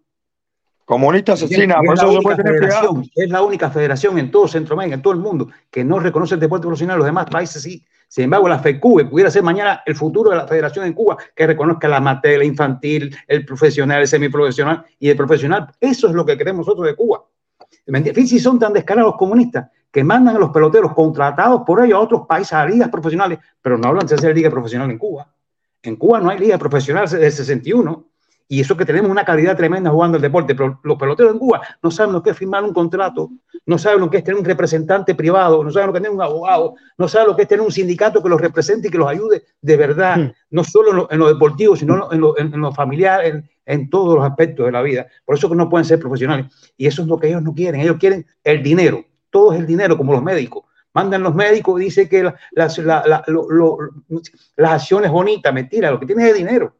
Comunista 0.85 1.35
asesina, 1.35 1.77
por 1.77 1.95
es, 1.95 2.03
eso 2.03 2.11
se 2.11 2.17
única 2.17 2.23
puede 2.23 2.37
tener 2.37 2.71
es 3.15 3.31
la 3.31 3.43
única 3.43 3.71
federación 3.71 4.19
en 4.19 4.31
todo 4.31 4.49
Centroamérica, 4.49 4.97
en 4.97 5.03
todo 5.03 5.13
el 5.13 5.21
mundo, 5.21 5.49
que 5.71 5.85
no 5.85 6.01
reconoce 6.01 6.35
el 6.35 6.41
deporte 6.41 6.67
profesional. 6.67 6.99
Los 6.99 7.07
demás 7.07 7.27
países 7.31 7.63
sí. 7.63 7.85
Sin 8.09 8.25
embargo, 8.25 8.49
la 8.49 8.59
FECUBE 8.59 9.05
pudiera 9.05 9.31
ser 9.31 9.45
mañana 9.45 9.83
el 9.87 9.95
futuro 9.95 10.31
de 10.31 10.37
la 10.37 10.49
federación 10.49 10.85
en 10.85 10.95
Cuba, 10.95 11.17
que 11.35 11.47
reconozca 11.47 11.87
la 11.87 11.99
amateur, 11.99 12.35
el 12.35 12.43
infantil, 12.43 13.17
el 13.29 13.45
profesional, 13.45 14.01
el 14.01 14.09
semiprofesional 14.09 14.85
y 14.99 15.11
el 15.11 15.17
profesional. 15.17 15.69
Eso 15.81 16.09
es 16.09 16.15
lo 16.15 16.27
que 16.27 16.37
queremos 16.37 16.67
nosotros 16.67 16.89
de 16.89 16.97
Cuba. 16.97 17.23
Fíjense 17.87 18.27
si 18.27 18.41
son 18.41 18.59
tan 18.59 18.73
descarados 18.73 19.13
los 19.13 19.19
comunistas 19.19 19.71
que 19.91 20.03
mandan 20.03 20.37
a 20.37 20.39
los 20.39 20.51
peloteros 20.51 20.93
contratados 20.93 21.63
por 21.65 21.85
ellos 21.85 21.99
a 21.99 22.01
otros 22.01 22.27
países, 22.27 22.53
a 22.53 22.67
ligas 22.67 22.89
profesionales, 22.89 23.39
pero 23.61 23.79
no 23.79 23.89
hablan 23.89 24.07
de 24.07 24.15
hacer 24.15 24.35
liga 24.35 24.51
profesional 24.51 24.91
en 24.91 24.99
Cuba. 24.99 25.29
En 25.83 25.97
Cuba 25.97 26.21
no 26.21 26.31
hay 26.31 26.39
liga 26.39 26.59
profesional 26.59 27.05
desde 27.05 27.27
el 27.27 27.33
61. 27.33 28.10
Y 28.53 28.61
eso 28.61 28.77
que 28.77 28.85
tenemos 28.85 29.09
una 29.09 29.25
calidad 29.25 29.57
tremenda 29.57 29.91
jugando 29.91 30.17
el 30.17 30.23
deporte, 30.23 30.57
pero 30.57 30.81
los 30.83 30.99
peloteros 30.99 31.33
en 31.33 31.39
Cuba 31.39 31.61
no 31.81 31.91
saben 31.93 32.13
lo 32.13 32.21
que 32.21 32.31
es 32.31 32.37
firmar 32.37 32.65
un 32.65 32.73
contrato, 32.73 33.31
no 33.65 33.79
saben 33.79 34.01
lo 34.01 34.11
que 34.11 34.17
es 34.17 34.25
tener 34.25 34.41
un 34.41 34.45
representante 34.45 35.15
privado, 35.15 35.63
no 35.63 35.71
saben 35.71 35.87
lo 35.87 35.93
que 35.93 35.99
es 35.99 36.03
tener 36.03 36.17
un 36.17 36.21
abogado, 36.21 36.75
no 36.99 37.07
saben 37.07 37.29
lo 37.29 37.37
que 37.37 37.43
es 37.43 37.49
tener 37.49 37.65
un 37.65 37.71
sindicato 37.71 38.21
que 38.21 38.29
los 38.29 38.41
represente 38.41 38.89
y 38.89 38.91
que 38.91 38.99
los 38.99 39.09
ayude 39.09 39.45
de 39.63 39.77
verdad, 39.77 40.17
no 40.51 40.65
solo 40.65 40.91
en 40.91 40.97
lo, 40.97 41.09
en 41.13 41.19
lo 41.21 41.29
deportivo, 41.29 41.77
sino 41.77 42.11
en 42.13 42.21
lo, 42.21 42.37
en, 42.39 42.53
en 42.53 42.61
lo 42.61 42.73
familiar, 42.73 43.25
en, 43.25 43.49
en 43.67 43.89
todos 43.89 44.17
los 44.17 44.25
aspectos 44.29 44.67
de 44.67 44.73
la 44.73 44.83
vida. 44.83 45.07
Por 45.25 45.37
eso 45.37 45.49
que 45.49 45.55
no 45.55 45.69
pueden 45.71 45.85
ser 45.85 46.01
profesionales. 46.01 46.47
Y 46.77 46.89
eso 46.89 47.03
es 47.03 47.09
lo 47.09 47.19
que 47.21 47.29
ellos 47.29 47.43
no 47.45 47.55
quieren. 47.55 47.81
Ellos 47.81 47.99
quieren 48.01 48.27
el 48.43 48.65
dinero. 48.65 49.05
Todo 49.31 49.53
es 49.53 49.61
el 49.61 49.67
dinero, 49.67 49.97
como 49.97 50.13
los 50.13 50.25
médicos. 50.25 50.65
Mandan 50.93 51.23
los 51.23 51.37
médicos 51.37 51.81
y 51.81 51.85
dicen 51.85 52.09
que 52.09 52.25
la- 52.25 52.35
las, 52.51 52.77
la- 52.79 53.05
la- 53.07 53.23
lo- 53.29 53.49
lo- 53.49 53.79
las 54.57 54.73
acciones 54.73 55.09
bonitas, 55.13 55.55
mentira, 55.55 55.89
lo 55.93 56.01
que 56.01 56.07
tienen 56.07 56.27
es 56.27 56.35
dinero. 56.35 56.75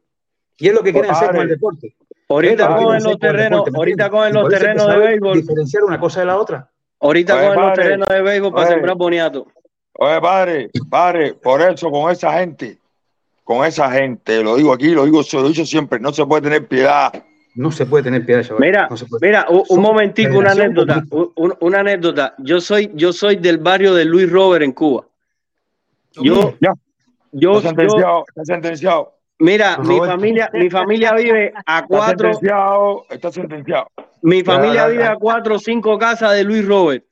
Y 0.61 0.67
es 0.67 0.73
lo 0.73 0.83
que 0.83 0.91
quieren 0.93 1.11
hacer 1.11 1.31
con 1.31 1.41
el 1.41 1.47
deporte. 1.49 1.95
Ahorita 2.29 2.67
cogen 2.77 3.03
los 3.03 3.19
terrenos, 3.19 3.49
deporte, 3.65 3.71
¿me 3.71 3.77
ahorita 3.77 4.09
cogen 4.09 4.33
los 4.33 4.49
terrenos 4.49 4.87
de 4.87 4.97
béisbol. 4.97 5.33
Diferenciar 5.33 5.83
una 5.83 5.99
cosa 5.99 6.19
de 6.21 6.25
la 6.27 6.37
otra. 6.37 6.69
Ahorita 6.99 7.35
Oye, 7.35 7.47
cogen 7.47 7.61
los 7.61 7.73
terrenos 7.73 8.07
de 8.07 8.21
béisbol 8.21 8.51
para 8.53 8.65
oye. 8.67 8.73
sembrar 8.75 8.95
boniato. 8.95 9.47
Oye, 9.93 10.21
padre, 10.21 10.69
padre, 10.89 11.33
por 11.33 11.61
eso 11.61 11.91
con 11.91 12.11
esa 12.11 12.31
gente, 12.33 12.77
con 13.43 13.65
esa 13.65 13.91
gente, 13.91 14.41
lo 14.43 14.55
digo 14.55 14.71
aquí, 14.71 14.89
lo 14.89 15.03
digo, 15.05 15.23
se 15.23 15.37
lo 15.37 15.47
dicho 15.47 15.65
siempre, 15.65 15.99
no 15.99 16.13
se 16.13 16.25
puede 16.25 16.43
tener 16.43 16.67
piedad. 16.67 17.11
No 17.55 17.69
se 17.71 17.85
puede 17.85 18.05
tener 18.05 18.25
piedad, 18.25 18.43
chaval. 18.43 18.61
Mira, 18.61 18.87
No 18.89 18.95
mira, 19.19 19.45
un, 19.49 19.81
momentico, 19.81 20.37
una 20.37 20.51
anécdota, 20.51 21.03
un- 21.11 21.31
un- 21.35 21.57
una 21.59 21.79
anécdota. 21.81 22.33
Yo 22.37 22.61
soy, 22.61 22.91
yo 22.93 23.11
soy 23.11 23.35
del 23.35 23.57
barrio 23.57 23.93
de 23.93 24.05
Luis 24.05 24.31
Robert 24.31 24.63
en 24.63 24.71
Cuba. 24.71 25.05
Yo, 26.13 26.53
Ya, 26.61 26.73
yo, 27.33 27.57
está 27.57 27.61
yo, 27.61 27.61
sentenciado, 27.61 28.23
está 28.27 28.45
sentenciado. 28.45 29.13
Mira, 29.41 29.77
mi 29.77 29.87
Roberto. 29.97 30.05
familia, 30.15 30.49
mi 30.53 30.69
familia 30.69 31.13
vive 31.13 31.53
a 31.65 31.79
Está 31.79 31.87
cuatro, 31.87 32.31
sentenciado, 32.33 33.05
está 33.09 33.31
sentenciado. 33.31 33.87
mi 34.21 34.43
familia 34.43 34.87
vive 34.87 35.03
a 35.05 35.15
cuatro 35.15 35.55
o 35.55 35.59
cinco 35.59 35.97
casas 35.97 36.33
de 36.33 36.43
Luis 36.43 36.65
Robert. 36.67 37.03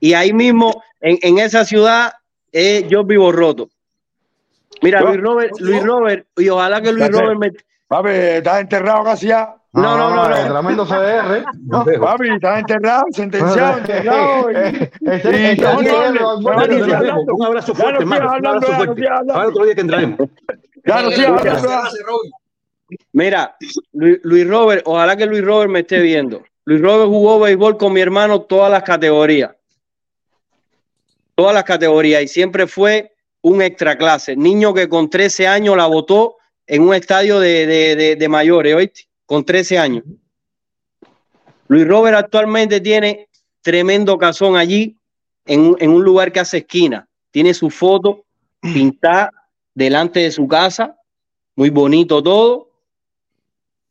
Y 0.00 0.12
ahí 0.14 0.32
mismo, 0.32 0.82
en, 1.00 1.18
en 1.22 1.38
esa 1.38 1.64
ciudad, 1.64 2.12
eh, 2.52 2.86
yo 2.88 3.04
vivo 3.04 3.32
roto. 3.32 3.68
Mira, 4.82 5.00
Luis 5.00 5.20
Robert, 5.20 5.52
Luis 5.58 5.82
Robert, 5.82 6.26
y 6.36 6.48
ojalá 6.48 6.80
que 6.80 6.92
Luis. 6.92 7.10
Robert 7.10 7.38
me, 7.38 7.52
Papi, 7.88 8.10
estás 8.10 8.60
enterrado 8.60 9.02
casi 9.02 9.28
ya. 9.28 9.54
No, 9.72 9.96
no, 9.96 10.14
no, 10.14 10.28
no. 10.28 10.34
Tremendo 10.34 10.86
CDR. 10.86 11.44
No, 11.66 11.84
papi, 12.00 12.28
estás 12.30 12.60
enterrado, 12.60 13.04
sentenciado, 13.12 13.78
enterrado. 13.78 14.50
Este- 14.50 15.52
este. 15.52 15.66
Un 15.66 17.44
abrazo 17.44 17.74
fuerte, 17.74 18.00
hermano. 18.00 18.30
Un 18.38 18.46
abrazo 18.46 18.72
fuerte. 18.74 19.04
Para 19.26 19.48
otro 19.48 19.64
día 19.64 19.74
que 19.74 19.80
entraremos. 19.80 20.18
Hablando. 20.84 21.10
ya. 21.44 21.82
Mira, 23.12 23.56
Luis, 23.92 24.18
Luis 24.22 24.46
Robert, 24.48 24.82
ojalá 24.86 25.16
que 25.16 25.26
Luis 25.26 25.44
Robert 25.44 25.70
me 25.70 25.80
esté 25.80 26.00
viendo. 26.00 26.42
Luis 26.64 26.80
Robert 26.80 27.08
jugó 27.08 27.38
béisbol 27.40 27.76
con 27.76 27.92
mi 27.92 28.00
hermano 28.00 28.42
todas 28.42 28.70
las 28.70 28.82
categorías. 28.82 29.50
Todas 31.34 31.54
las 31.54 31.64
categorías. 31.64 32.22
Y 32.22 32.28
siempre 32.28 32.66
fue 32.66 33.12
un 33.42 33.62
extra 33.62 33.96
clase. 33.96 34.36
Niño 34.36 34.74
que 34.74 34.88
con 34.88 35.08
13 35.10 35.46
años 35.46 35.76
la 35.76 35.86
votó 35.86 36.36
en 36.66 36.82
un 36.82 36.94
estadio 36.94 37.40
de, 37.40 37.66
de- 37.66 37.96
de- 37.96 38.16
de 38.16 38.28
mayores, 38.28 38.74
¿oíste? 38.74 39.02
Con 39.26 39.44
13 39.44 39.78
años. 39.78 40.04
Luis 41.68 41.86
Robert 41.86 42.16
actualmente 42.16 42.80
tiene 42.80 43.28
tremendo 43.62 44.16
casón 44.18 44.56
allí, 44.56 44.96
en, 45.46 45.60
un- 45.60 45.76
en 45.80 45.90
un 45.90 46.02
lugar 46.02 46.32
que 46.32 46.40
hace 46.40 46.58
esquina. 46.58 47.06
Tiene 47.30 47.52
su 47.54 47.70
foto 47.70 48.24
pintada 48.60 49.30
delante 49.78 50.20
de 50.20 50.32
su 50.32 50.48
casa, 50.48 50.98
muy 51.54 51.70
bonito 51.70 52.20
todo. 52.20 52.68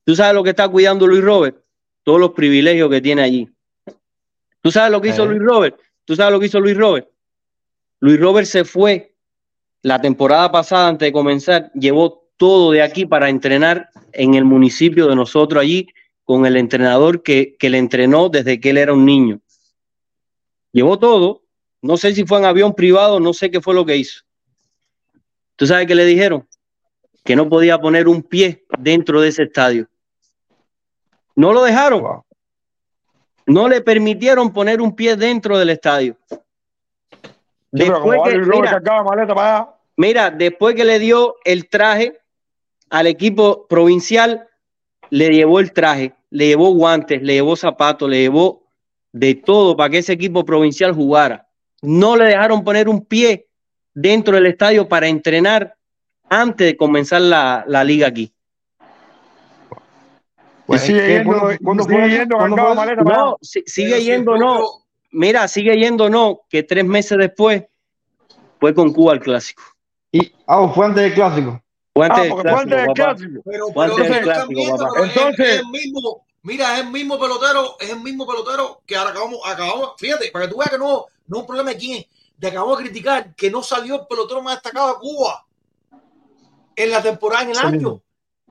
¿Tú 0.03 0.15
sabes 0.15 0.35
lo 0.35 0.43
que 0.43 0.49
está 0.49 0.67
cuidando 0.67 1.07
Luis 1.07 1.23
Robert? 1.23 1.57
Todos 2.03 2.19
los 2.19 2.31
privilegios 2.31 2.89
que 2.89 2.99
tiene 2.99 3.21
allí. 3.21 3.49
¿Tú 4.61 4.69
sabes 4.69 4.91
lo 4.91 5.01
que 5.01 5.09
hizo 5.09 5.23
Eh. 5.23 5.27
Luis 5.27 5.41
Robert? 5.41 5.79
¿Tú 6.03 6.15
sabes 6.15 6.33
lo 6.33 6.39
que 6.41 6.47
hizo 6.47 6.59
Luis 6.59 6.77
Robert? 6.77 7.07
Luis 8.01 8.19
Robert 8.19 8.47
se 8.47 8.65
fue 8.65 9.15
la 9.81 10.01
temporada 10.01 10.51
pasada 10.51 10.89
antes 10.89 11.07
de 11.07 11.13
comenzar, 11.13 11.71
llevó 11.73 12.29
todo 12.35 12.71
de 12.71 12.81
aquí 12.81 13.05
para 13.05 13.29
entrenar 13.29 13.89
en 14.11 14.33
el 14.33 14.43
municipio 14.43 15.07
de 15.07 15.15
nosotros 15.15 15.61
allí 15.61 15.87
con 16.25 16.45
el 16.45 16.57
entrenador 16.57 17.23
que, 17.23 17.55
que 17.57 17.69
le 17.69 17.77
entrenó 17.77 18.27
desde 18.27 18.59
que 18.59 18.71
él 18.71 18.77
era 18.77 18.93
un 18.93 19.05
niño. 19.05 19.39
Llevó 20.73 20.99
todo, 20.99 21.43
no 21.81 21.95
sé 21.95 22.13
si 22.13 22.25
fue 22.25 22.39
en 22.39 22.45
avión 22.45 22.73
privado, 22.75 23.21
no 23.21 23.33
sé 23.33 23.49
qué 23.49 23.61
fue 23.61 23.73
lo 23.73 23.85
que 23.85 23.95
hizo. 23.95 24.26
¿Tú 25.57 25.67
sabes 25.67 25.87
qué 25.87 25.95
le 25.95 26.05
dijeron? 26.05 26.47
Que 27.25 27.35
no 27.35 27.49
podía 27.49 27.77
poner 27.77 28.07
un 28.07 28.23
pie 28.23 28.63
dentro 28.79 29.19
de 29.19 29.27
ese 29.29 29.43
estadio. 29.43 29.87
No 31.35 31.51
lo 31.51 31.63
dejaron. 31.63 32.21
No 33.45 33.67
le 33.67 33.81
permitieron 33.81 34.53
poner 34.53 34.81
un 34.81 34.95
pie 34.95 35.15
dentro 35.15 35.57
del 35.57 35.71
estadio. 35.71 36.15
Sí, 36.29 37.19
Después 37.71 38.21
que- 38.23 38.37
mira, 38.37 38.81
maleta 39.03 39.35
para. 39.35 39.73
Mira, 39.97 40.29
después 40.29 40.75
que 40.75 40.85
le 40.85 40.99
dio 40.99 41.35
el 41.43 41.67
traje 41.67 42.19
al 42.89 43.07
equipo 43.07 43.65
provincial, 43.67 44.47
le 45.09 45.29
llevó 45.29 45.59
el 45.59 45.73
traje, 45.73 46.13
le 46.29 46.47
llevó 46.47 46.71
guantes, 46.73 47.21
le 47.21 47.33
llevó 47.33 47.55
zapatos, 47.55 48.09
le 48.09 48.21
llevó 48.21 48.63
de 49.11 49.33
todo 49.35 49.75
para 49.75 49.89
que 49.89 49.97
ese 49.99 50.13
equipo 50.13 50.45
provincial 50.45 50.93
jugara. 50.93 51.47
No 51.81 52.15
le 52.15 52.25
dejaron 52.25 52.63
poner 52.63 52.87
un 52.87 53.03
pie 53.05 53.46
dentro 53.99 54.35
del 54.35 54.45
estadio 54.45 54.87
para 54.87 55.07
entrenar 55.07 55.75
antes 56.29 56.67
de 56.67 56.77
comenzar 56.77 57.19
la, 57.21 57.63
la 57.67 57.83
liga 57.83 58.05
aquí. 58.07 58.31
Y 60.69 60.77
sigue 60.77 61.07
yendo, 61.07 61.49
¿Cuándo- 61.63 61.83
sigue 61.85 62.09
yendo 62.09 62.37
¿Cuándo 62.37 62.55
cargado 62.57 62.75
fue 62.75 62.85
maleta 62.85 63.03
para 63.03 63.15
allá. 63.15 63.25
No, 63.25 63.37
si- 63.41 63.63
sigue 63.65 64.03
yendo, 64.03 64.37
no. 64.37 64.65
Mira, 65.11 65.47
sigue 65.47 65.75
yendo, 65.77 66.09
no, 66.09 66.41
que 66.49 66.61
tres 66.63 66.85
meses 66.85 67.17
después 67.17 67.63
fue 68.59 68.75
con 68.75 68.91
Cuba 68.93 69.13
al 69.13 69.19
clásico. 69.21 69.63
Y, 70.11 70.31
ah, 70.45 70.69
fue 70.75 70.85
antes 70.85 71.03
del 71.03 71.13
clásico. 71.13 71.61
Fue 71.93 72.05
antes 72.05 72.19
Ah, 72.19 72.21
del 72.23 72.31
porque 72.31 72.49
fue 72.49 72.59
antes 72.59 72.77
del 72.77 72.93
clásico, 72.93 73.41
papá. 74.77 74.89
clásico. 74.91 75.03
Entonces- 75.05 75.49
es, 75.55 75.59
el 75.61 75.67
mismo, 75.69 76.25
mira, 76.43 76.75
es 76.77 76.83
el 76.85 76.91
mismo 76.91 77.19
pelotero, 77.19 77.77
es 77.79 77.89
el 77.89 78.01
mismo 78.01 78.27
pelotero 78.27 78.81
que 78.85 78.95
ahora 78.95 79.09
acabamos, 79.11 79.39
acabamos, 79.45 79.91
fíjate, 79.97 80.29
para 80.31 80.45
que 80.45 80.51
tú 80.51 80.57
veas 80.59 80.69
que 80.69 80.77
no, 80.77 81.05
no 81.27 81.37
es 81.37 81.41
un 81.41 81.47
problema 81.47 81.71
de 81.71 81.77
quién 81.77 81.97
es, 81.99 82.05
de 82.37 82.47
acabamos 82.47 82.77
de 82.77 82.83
criticar 82.85 83.35
que 83.35 83.49
no 83.49 83.61
salió 83.63 83.95
el 84.01 84.07
pelotero 84.07 84.41
más 84.41 84.55
destacado 84.55 84.93
de 84.93 84.99
Cuba 84.99 85.45
en 86.75 86.91
la 86.91 87.01
temporada 87.01 87.43
en 87.43 87.49
el 87.49 87.55
Sí 87.55 87.61
año. 87.61 87.71
mismo. 87.71 88.03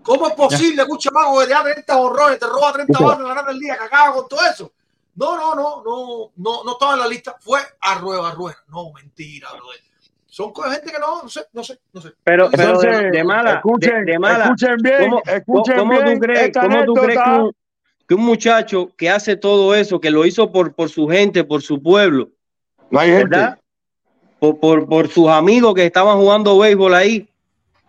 ¿Cómo 0.03 0.29
es 0.29 0.35
posible 0.35 0.85
que 0.85 0.93
un 0.93 0.99
chamaco 0.99 1.41
que 1.41 1.47
te 1.47 1.53
da 1.53 1.63
30 1.65 1.97
horrores, 1.97 2.39
te 2.39 2.47
roba 2.47 2.73
30 2.73 2.93
Escucha. 2.93 3.05
bases 3.09 3.23
en 3.23 3.29
la 3.29 3.35
gana 3.35 3.49
del 3.49 3.59
día, 3.61 3.77
que 3.77 3.85
acaba 3.85 4.15
con 4.15 4.29
todo 4.29 4.41
eso? 4.45 4.73
No, 5.17 5.37
no, 5.37 5.55
no, 5.55 5.83
no, 5.85 6.33
no, 6.37 6.65
no 6.65 6.73
estaba 6.73 6.93
en 6.95 7.01
la 7.01 7.09
lista. 7.09 7.37
Fue 7.41 7.59
a 7.81 7.95
rueda, 7.99 8.29
a 8.29 8.33
rueda. 8.33 8.57
No, 8.69 8.93
mentira, 8.93 9.49
brother. 9.53 9.81
Son 10.27 10.53
gente 10.55 10.93
que 10.93 10.99
no, 10.99 11.23
no 11.23 11.29
sé, 11.31 11.47
no 11.55 11.65
sé, 11.65 11.81
no 11.95 12.01
sé. 12.03 12.13
Pero, 12.23 12.51
pero 12.51 12.79
de, 12.79 13.25
mala, 13.25 13.55
escuchen, 13.55 14.05
de, 14.05 14.13
de 14.13 14.19
mala. 14.19 14.45
escuchen 14.45 14.77
bien, 14.83 14.99
¿Cómo, 15.11 15.23
escuchen 15.25 15.79
cómo 15.79 15.91
bien 15.93 16.15
tú 16.15 16.21
crees, 16.21 16.51
cómo 16.61 16.85
tú 16.85 16.93
crees 16.95 17.19
que, 17.25 17.31
un, 17.31 17.53
que 18.07 18.15
un 18.15 18.21
muchacho 18.23 18.91
que 18.99 19.09
hace 19.09 19.37
todo 19.37 19.75
eso, 19.75 19.99
que 19.99 20.11
lo 20.11 20.27
hizo 20.27 20.53
por, 20.53 20.75
por 20.75 20.91
su 20.91 21.09
gente, 21.09 21.43
por 21.43 21.63
su 21.63 21.83
pueblo, 21.83 22.29
No 22.91 23.01
hay 23.01 23.13
gente. 23.13 23.55
Por, 24.39 25.09
sus 25.09 25.29
amigos 25.29 25.75
que 25.75 25.87
estaban 25.87 26.19
jugando 26.19 26.59
béisbol 26.59 26.95
ahí, 26.95 27.29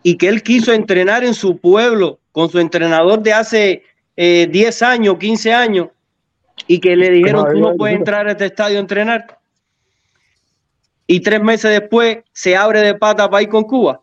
y 0.02 0.16
que 0.16 0.28
él 0.28 0.42
quiso 0.42 0.72
entrenar 0.72 1.24
en 1.24 1.34
su 1.34 1.58
pueblo 1.58 2.18
con 2.32 2.48
su 2.48 2.58
entrenador 2.58 3.20
de 3.20 3.32
hace 3.32 3.82
eh, 4.16 4.48
10 4.50 4.82
años, 4.82 5.16
15 5.18 5.52
años, 5.52 5.88
y 6.66 6.80
que 6.80 6.96
le 6.96 7.10
dijeron, 7.10 7.46
tú 7.52 7.58
no, 7.60 7.76
puedes 7.76 7.96
entrar 7.96 8.26
a 8.26 8.32
este 8.32 8.46
estadio 8.46 8.78
a 8.78 8.80
entrenar. 8.80 9.38
Y 11.06 11.20
tres 11.20 11.42
meses 11.42 11.70
después 11.70 12.18
se 12.32 12.56
abre 12.56 12.80
de 12.80 12.94
pata 12.94 13.28
para 13.30 13.42
ir 13.42 13.48
con 13.48 13.64
Cuba. 13.64 14.00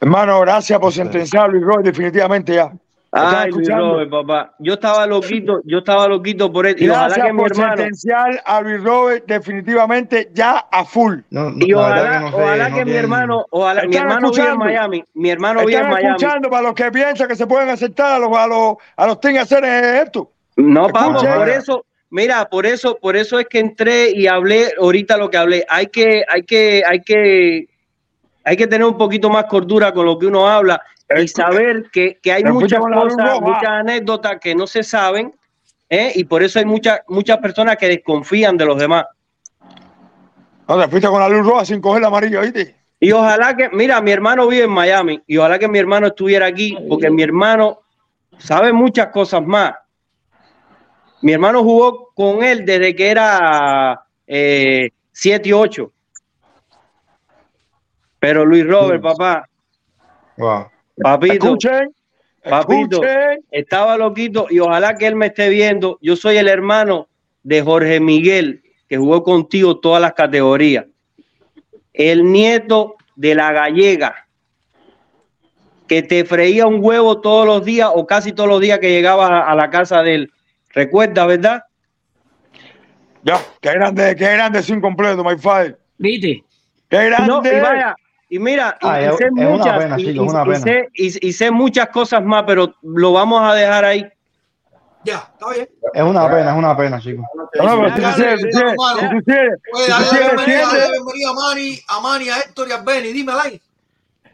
Hermano, 0.00 0.40
gracias 0.40 0.78
por 0.78 0.92
sentenciar 0.92 1.46
a 1.46 1.48
Luis 1.48 1.64
Roy, 1.64 1.82
definitivamente 1.82 2.54
ya. 2.54 2.72
¿Me 3.12 3.20
están 3.20 3.34
Ay, 3.34 3.50
Luis 3.50 3.62
escuchando? 3.62 3.92
Robert, 3.92 4.10
papá. 4.10 4.54
Yo 4.58 4.74
estaba 4.74 5.06
loquito, 5.06 5.60
yo 5.64 5.78
estaba 5.78 6.08
loquito 6.08 6.52
por 6.52 6.66
él. 6.66 6.76
Y 6.78 6.88
ojalá 6.88 7.14
que 7.14 7.32
mi 7.32 7.38
por 7.38 7.52
hermano, 7.52 7.76
sentenciar 7.76 8.42
a 8.44 8.60
Luis 8.60 8.82
Robert 8.82 9.24
definitivamente 9.26 10.30
ya 10.34 10.66
a 10.70 10.84
full. 10.84 11.20
y 11.30 11.72
ojalá, 11.72 12.26
ojalá 12.32 12.74
que 12.74 12.84
mi 12.84 12.92
hermano, 12.92 13.46
ojalá, 13.50 13.84
mi 13.84 13.96
hermano 13.96 14.30
vive 14.30 14.48
en. 14.48 14.58
Miami. 14.58 15.04
Mi 15.14 15.30
hermano 15.30 15.60
vive 15.60 15.74
en 15.74 15.78
Están 15.78 15.92
Miami. 15.94 16.16
escuchando 16.16 16.50
para 16.50 16.62
los 16.62 16.74
que 16.74 16.90
piensan 16.90 17.28
que 17.28 17.36
se 17.36 17.46
pueden 17.46 17.68
aceptar 17.70 18.14
a 18.14 18.18
los, 18.18 18.36
a 18.36 18.46
los, 18.46 18.76
a 18.96 19.06
los 19.06 19.18
hacer 19.40 19.64
esto. 19.64 20.30
No, 20.56 20.88
vamos, 20.88 21.22
Escuchen. 21.22 21.38
por 21.38 21.48
eso, 21.48 21.86
mira, 22.10 22.48
por 22.48 22.66
eso, 22.66 22.98
por 23.00 23.16
eso 23.16 23.38
es 23.38 23.46
que 23.46 23.60
entré 23.60 24.10
y 24.10 24.26
hablé 24.26 24.72
ahorita 24.78 25.16
lo 25.16 25.30
que 25.30 25.36
hablé. 25.36 25.64
Hay 25.68 25.86
que, 25.86 26.24
hay 26.28 26.42
que, 26.42 26.82
hay 26.86 27.00
que, 27.02 27.68
hay 28.44 28.56
que 28.56 28.66
tener 28.66 28.86
un 28.86 28.98
poquito 28.98 29.30
más 29.30 29.44
cordura 29.44 29.92
con 29.92 30.06
lo 30.06 30.18
que 30.18 30.26
uno 30.26 30.48
habla 30.48 30.82
y 31.08 31.28
saber 31.28 31.88
que, 31.92 32.18
que 32.20 32.32
hay 32.32 32.44
muchas 32.44 32.80
cosas, 32.80 33.40
muchas 33.40 33.68
anécdotas 33.68 34.38
que 34.40 34.54
no 34.54 34.66
se 34.66 34.82
saben, 34.82 35.34
¿eh? 35.88 36.12
y 36.14 36.24
por 36.24 36.42
eso 36.42 36.58
hay 36.58 36.64
muchas, 36.64 37.00
muchas 37.08 37.38
personas 37.38 37.76
que 37.76 37.88
desconfían 37.88 38.56
de 38.56 38.66
los 38.66 38.78
demás. 38.78 39.06
No, 40.68 40.80
te 40.80 40.88
fuiste 40.88 41.08
con 41.08 41.20
la 41.20 41.28
luz 41.28 41.46
roja 41.46 41.64
sin 41.64 41.80
coger 41.80 42.02
la 42.02 42.08
amarilla, 42.08 42.40
¿viste? 42.40 42.74
Y 42.98 43.12
ojalá 43.12 43.56
que, 43.56 43.68
mira, 43.68 44.00
mi 44.00 44.10
hermano 44.10 44.48
vive 44.48 44.64
en 44.64 44.70
Miami 44.70 45.22
y 45.26 45.36
ojalá 45.36 45.58
que 45.58 45.68
mi 45.68 45.78
hermano 45.78 46.08
estuviera 46.08 46.46
aquí 46.46 46.76
porque 46.88 47.10
mi 47.10 47.22
hermano 47.22 47.82
sabe 48.38 48.72
muchas 48.72 49.08
cosas 49.08 49.42
más. 49.42 49.74
Mi 51.22 51.32
hermano 51.32 51.62
jugó 51.62 52.12
con 52.14 52.42
él 52.42 52.64
desde 52.64 52.96
que 52.96 53.10
era 53.10 54.06
7 54.26 55.48
y 55.48 55.52
8. 55.52 55.92
Pero 58.18 58.44
Luis 58.44 58.66
Robert, 58.66 59.02
papá, 59.02 59.46
Wow. 60.36 60.66
Papito, 61.02 61.34
Escuchen, 61.34 61.94
papito, 62.42 63.02
escuchen. 63.02 63.44
estaba 63.50 63.96
loquito 63.96 64.46
y 64.50 64.58
ojalá 64.58 64.96
que 64.96 65.06
él 65.06 65.16
me 65.16 65.26
esté 65.26 65.48
viendo. 65.48 65.98
Yo 66.00 66.16
soy 66.16 66.36
el 66.36 66.48
hermano 66.48 67.08
de 67.42 67.62
Jorge 67.62 68.00
Miguel, 68.00 68.62
que 68.88 68.96
jugó 68.96 69.22
contigo 69.22 69.78
todas 69.78 70.00
las 70.00 70.14
categorías. 70.14 70.86
El 71.92 72.30
nieto 72.30 72.96
de 73.14 73.34
la 73.34 73.52
gallega, 73.52 74.26
que 75.86 76.02
te 76.02 76.24
freía 76.24 76.66
un 76.66 76.78
huevo 76.82 77.20
todos 77.20 77.46
los 77.46 77.64
días 77.64 77.90
o 77.94 78.06
casi 78.06 78.32
todos 78.32 78.48
los 78.48 78.60
días 78.60 78.78
que 78.78 78.90
llegabas 78.90 79.30
a, 79.30 79.54
la 79.54 79.70
casa 79.70 80.02
de 80.02 80.14
él. 80.14 80.32
¿Recuerdas, 80.70 81.26
verdad? 81.26 81.62
Ya, 83.22 83.40
qué 83.60 83.72
grande, 83.72 84.14
qué 84.16 84.32
grande 84.32 84.58
es 84.58 84.68
incompleto, 84.68 85.24
my 85.24 85.36
father. 85.38 85.78
¿Viste? 85.98 86.44
Qué 86.88 87.04
grande. 87.06 87.28
No, 87.28 87.42
y 87.44 87.60
vaya, 87.60 87.96
y 88.28 88.38
mira, 88.38 88.76
y, 88.80 88.86
sé 91.32 91.50
muchas, 91.50 91.88
cosas 91.88 92.24
más, 92.24 92.44
pero 92.46 92.74
lo 92.82 93.12
vamos 93.12 93.42
a 93.42 93.54
dejar 93.54 93.84
ahí. 93.84 94.08
Ya, 95.04 95.28
está 95.32 95.50
bien. 95.50 95.68
Es 95.94 96.02
una 96.02 96.28
pena, 96.28 96.50
es 96.50 96.56
una 96.56 96.76
pena, 96.76 97.00
chicos. 97.00 97.24
No, 97.34 97.48
pero 97.52 97.68
si 97.70 98.02
tú 98.02 98.14
quieres, 98.16 98.40
si 98.40 98.46
tú 98.50 98.58
quieres, 99.22 99.60
si 99.84 99.92
quieres, 99.92 100.40
si 100.40 100.44
quieres, 100.44 100.90
a 101.28 101.32
Mani, 101.32 101.80
a 101.88 102.00
Mani, 102.00 102.28
a 102.28 102.38
Héctor 102.38 102.68
y 102.68 102.72
a 102.72 102.78
Benny. 102.78 103.12
Dime 103.12 103.32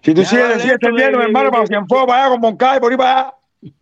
si 0.03 0.15
tú 0.15 0.23
Ya, 0.23 0.29
sigues, 0.29 0.49
dale, 0.49 0.61
sigues 0.63 0.75
esto 0.75 0.87
de- 0.87 0.93
tendiendo, 0.93 1.19
de- 1.19 1.25
hermano, 1.27 1.51
para 1.53 1.67
Cienfuegos, 1.67 2.07
para 2.09 2.21
allá 2.23 2.31
con 2.33 2.41
Moncada 2.41 2.77
y 2.77 2.81
por 2.81 2.91
ahí 2.91 2.97
para 2.97 3.21
allá. 3.21 3.35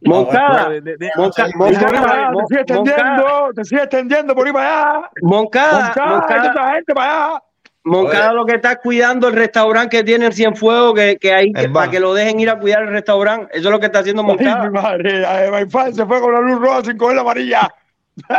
Moncada, 0.03 0.69
te 0.69 0.93
sigues 0.93 1.15
Moncada, 1.17 2.33
tendiendo, 2.67 3.51
te 3.55 3.65
sigues 3.65 3.89
tendiendo 3.89 4.35
por 4.35 4.47
ahí 4.47 4.53
para 4.53 4.91
allá. 4.97 5.11
Moncada, 5.23 5.95
Moncada, 6.07 6.51
esa 6.51 6.73
gente 6.75 6.95
para 6.95 7.27
allá. 7.27 7.43
Moncada 7.83 8.33
lo 8.35 8.45
que 8.45 8.57
está 8.57 8.77
cuidando 8.77 9.29
el 9.29 9.35
restaurante 9.35 9.97
que 9.99 10.05
tiene 10.05 10.27
en 10.27 10.33
Cienfuegos, 10.33 10.95
que, 10.95 11.17
que 11.17 11.33
ahí 11.33 11.53
que- 11.53 11.69
para 11.71 11.91
que 11.91 11.99
lo 12.01 12.13
dejen 12.13 12.39
ir 12.41 12.51
a 12.51 12.59
cuidar 12.59 12.83
el 12.83 12.91
restaurante. 12.91 13.47
Eso 13.57 13.69
es 13.69 13.73
lo 13.73 13.81
que 13.81 13.87
está 13.87 14.01
haciendo 14.01 14.23
Ay, 14.23 14.29
mi 14.39 14.45
Moncada. 14.45 14.71
madre, 14.71 15.25
ay, 15.25 15.65
se 15.95 16.05
fue 16.07 16.21
con 16.21 16.33
la 16.35 16.41
luz 16.41 16.61
roja 16.61 16.85
sin 16.85 16.97
coger 16.99 17.17
la 17.17 17.23
amarilla. 17.23 17.71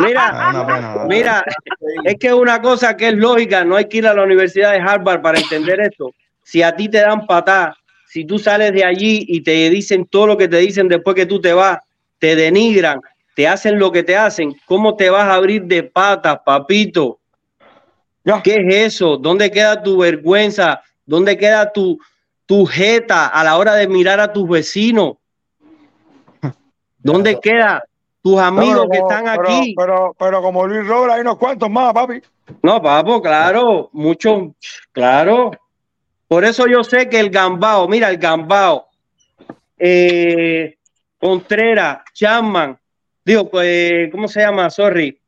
Mira, 0.00 0.26
Es 0.28 0.66
pena. 0.66 1.04
Mira, 1.08 1.44
es 2.04 2.14
que 2.18 2.32
una 2.32 2.60
cosa 2.62 2.96
que 2.96 3.08
es 3.08 3.14
lógica, 3.14 3.64
no 3.64 3.76
hay 3.76 3.86
que 3.86 3.98
ir 3.98 4.06
a 4.06 4.14
la 4.14 4.22
Universidad 4.22 4.72
de 4.72 4.78
Harvard 4.80 5.20
para 5.20 5.38
entender 5.38 5.80
esto. 5.80 6.12
Si 6.42 6.62
a 6.62 6.74
ti 6.74 6.88
te 6.88 6.98
dan 7.00 7.26
patá, 7.26 7.74
si 8.06 8.24
tú 8.24 8.38
sales 8.38 8.72
de 8.72 8.84
allí 8.84 9.24
y 9.28 9.40
te 9.42 9.70
dicen 9.70 10.04
todo 10.06 10.26
lo 10.28 10.36
que 10.36 10.48
te 10.48 10.58
dicen 10.58 10.88
después 10.88 11.14
que 11.16 11.26
tú 11.26 11.40
te 11.40 11.52
vas, 11.52 11.78
te 12.18 12.36
denigran, 12.36 13.00
te 13.34 13.48
hacen 13.48 13.78
lo 13.78 13.90
que 13.92 14.02
te 14.02 14.16
hacen, 14.16 14.54
¿cómo 14.66 14.96
te 14.96 15.10
vas 15.10 15.24
a 15.24 15.34
abrir 15.34 15.62
de 15.64 15.82
patas, 15.84 16.38
papito? 16.44 17.19
¿Qué 18.44 18.54
es 18.56 18.94
eso? 18.94 19.16
¿Dónde 19.16 19.50
queda 19.50 19.82
tu 19.82 19.98
vergüenza? 19.98 20.82
¿Dónde 21.06 21.36
queda 21.36 21.72
tu, 21.72 21.98
tu 22.46 22.66
jeta 22.66 23.26
a 23.26 23.42
la 23.42 23.56
hora 23.56 23.74
de 23.74 23.88
mirar 23.88 24.20
a 24.20 24.32
tus 24.32 24.48
vecinos? 24.48 25.14
¿Dónde 26.98 27.40
queda 27.40 27.82
tus 28.22 28.38
amigos 28.38 28.86
que 28.90 28.98
están 28.98 29.24
pero- 29.24 29.42
aquí? 29.42 29.74
Pero, 29.76 30.14
pero 30.18 30.42
como 30.42 30.66
Luis 30.66 30.86
Robert, 30.86 31.14
hay 31.14 31.20
unos 31.22 31.38
cuantos 31.38 31.70
más, 31.70 31.92
papi. 31.92 32.20
No, 32.62 32.82
papo, 32.82 33.22
claro, 33.22 33.90
mucho, 33.92 34.54
claro. 34.92 35.52
Por 36.28 36.44
eso 36.44 36.66
yo 36.66 36.84
sé 36.84 37.08
que 37.08 37.18
el 37.18 37.30
Gambao, 37.30 37.88
mira, 37.88 38.10
el 38.10 38.18
Gambao, 38.18 38.88
eh, 39.78 40.76
Contreras, 41.18 42.00
Chapman, 42.12 42.78
digo, 43.24 43.48
pues, 43.48 44.10
¿cómo 44.10 44.28
se 44.28 44.40
llama? 44.40 44.68
Sorry. 44.70 45.18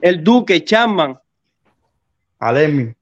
El 0.00 0.22
Duque, 0.22 0.64
Chapman, 0.64 1.18
Alemi, 2.44 2.92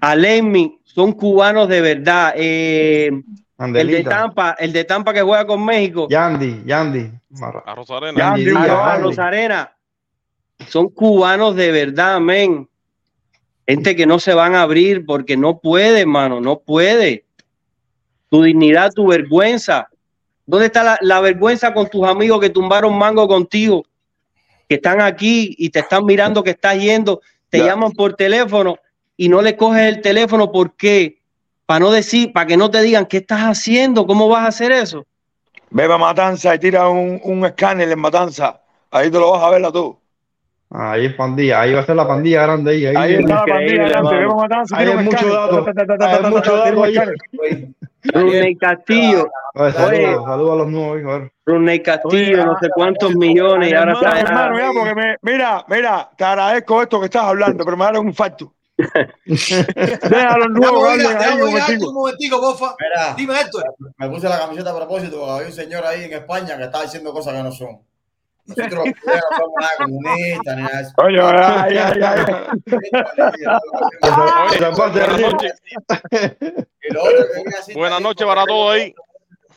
Alemi, 0.00 0.80
son 0.82 1.12
cubanos 1.12 1.68
de 1.68 1.80
verdad. 1.80 2.32
Eh, 2.36 3.10
el 3.58 3.86
de 3.86 4.02
Tampa, 4.02 4.56
el 4.58 4.72
de 4.72 4.82
Tampa 4.84 5.12
que 5.12 5.22
juega 5.22 5.46
con 5.46 5.64
México, 5.64 6.08
Yandy, 6.10 6.62
Yandy. 6.66 7.10
A 7.64 7.74
Rosarena. 7.76 8.18
Yandy 8.18 8.50
a. 8.56 8.96
Rosarena, 8.98 9.72
son 10.68 10.88
cubanos 10.88 11.54
de 11.54 11.70
verdad, 11.70 12.18
men. 12.20 12.68
Gente 13.68 13.94
que 13.94 14.06
no 14.06 14.18
se 14.18 14.34
van 14.34 14.54
a 14.56 14.62
abrir 14.62 15.04
porque 15.06 15.36
no 15.36 15.58
puede, 15.60 16.00
hermano, 16.00 16.40
no 16.40 16.58
puede. 16.58 17.24
Tu 18.30 18.42
dignidad, 18.42 18.90
tu 18.92 19.06
vergüenza. 19.06 19.88
¿Dónde 20.46 20.66
está 20.66 20.82
la, 20.82 20.98
la 21.02 21.20
vergüenza 21.20 21.72
con 21.72 21.88
tus 21.88 22.04
amigos 22.04 22.40
que 22.40 22.48
tumbaron 22.50 22.96
mango 22.98 23.28
contigo? 23.28 23.84
Que 24.68 24.76
están 24.76 25.00
aquí 25.02 25.54
y 25.58 25.68
te 25.70 25.80
están 25.80 26.04
mirando 26.06 26.42
que 26.42 26.50
estás 26.50 26.78
yendo, 26.80 27.20
te 27.50 27.58
Ya. 27.58 27.66
llaman 27.66 27.92
por 27.92 28.14
teléfono 28.14 28.76
y 29.18 29.28
no 29.28 29.42
le 29.42 29.56
coges 29.56 29.82
el 29.82 30.00
teléfono. 30.00 30.50
¿Por 30.50 30.74
qué? 30.76 31.20
Para 31.66 31.80
no 31.80 31.90
decir, 31.90 32.32
para 32.32 32.46
que 32.46 32.56
no 32.56 32.70
te 32.70 32.80
digan 32.80 33.04
qué 33.04 33.18
estás 33.18 33.40
haciendo, 33.40 34.06
cómo 34.06 34.28
vas 34.28 34.44
a 34.44 34.48
hacer 34.48 34.72
eso. 34.72 35.04
Bebe 35.68 35.92
a 35.92 35.98
Matanza 35.98 36.54
y 36.54 36.58
tira 36.58 36.88
un, 36.88 37.20
un 37.22 37.44
escáner 37.44 37.90
en 37.90 37.98
Matanza. 37.98 38.62
Ahí 38.90 39.10
te 39.10 39.18
lo 39.18 39.32
vas 39.32 39.42
a 39.42 39.50
ver 39.50 39.70
tú. 39.70 39.98
Ahí 40.70 41.06
es 41.06 41.14
pandilla, 41.14 41.62
ahí 41.62 41.72
va 41.72 41.80
a 41.80 41.84
ser 41.84 41.96
la 41.96 42.06
pandilla 42.06 42.42
grande 42.42 42.70
ahí. 42.70 42.86
Ahí, 42.86 42.96
Ahí 42.96 43.14
está 43.14 43.34
la 43.34 43.44
pandilla 43.44 43.84
delante. 43.84 43.96
hermano. 43.96 44.10
Bebe 44.10 44.24
a 44.24 44.34
Matanza, 44.34 44.76
Ahí 44.78 44.88
hay 44.88 45.04
mucho 45.04 45.28
dato. 45.28 45.66
Hay 46.00 46.30
mucho 46.30 46.56
dato 46.56 46.84
ahí. 46.84 47.74
Rudney 48.04 48.56
Castillo, 48.56 49.28
Oye, 49.54 49.72
saludos, 49.72 50.26
a 50.28 50.36
los 50.36 50.68
nuevos, 50.68 51.00
hijo, 51.00 51.10
a 51.10 51.18
ver. 51.18 51.32
Rudney 51.44 51.82
Castillo, 51.82 52.46
no 52.46 52.56
sé 52.60 52.68
cuántos 52.72 53.14
millones 53.16 53.70
y 53.70 53.74
ahora 53.74 53.92
está 53.92 54.50
porque 54.72 55.16
mira, 55.22 55.64
mira, 55.68 56.08
te 56.16 56.24
agradezco 56.24 56.80
esto 56.82 57.00
que 57.00 57.06
estás 57.06 57.24
hablando, 57.24 57.64
pero 57.64 57.76
me 57.76 57.84
da 57.84 57.98
un 57.98 58.08
infarto. 58.08 58.54
Que 58.78 59.54
ir, 60.06 60.14
hablen 60.14 60.56
ahí 60.64 60.98
déjame 60.98 61.42
un 61.42 61.50
momentico. 61.50 61.88
un 61.88 61.94
momentico, 61.94 62.40
porfa. 62.40 62.76
Mira, 62.78 63.14
Dime, 63.16 63.40
Héctor. 63.40 63.74
me 63.96 64.08
puse 64.08 64.28
la 64.28 64.38
camiseta 64.38 64.70
a 64.70 64.76
propósito 64.76 65.18
porque 65.18 65.32
había 65.32 65.46
un 65.48 65.52
señor 65.52 65.84
ahí 65.84 66.04
en 66.04 66.12
España 66.12 66.56
que 66.56 66.64
estaba 66.64 66.84
diciendo 66.84 67.12
cosas 67.12 67.34
que 67.34 67.42
no 67.42 67.50
son. 67.52 67.80
Nosotros 68.46 68.84
no 68.86 68.92
somos 69.36 69.54
nada 69.60 69.70
comunistas 69.78 70.56
ni 70.56 70.62
nada 70.62 70.76
de 70.76 70.82
eso. 70.82 70.92
Oye, 71.04 71.20
ay, 71.20 71.76
ay, 71.76 72.02
ay. 72.02 72.24
Buenas 74.96 75.20
noches. 75.20 75.62
Y 76.82 76.92
lo 76.92 77.02
otro 77.02 77.16
que 77.26 77.42
quería 77.42 77.56
decir 77.58 77.74
Buenas 77.76 77.96
también, 77.96 78.02
noches 78.02 78.26
para 78.26 78.44
todos 78.46 78.74
ahí. 78.74 78.94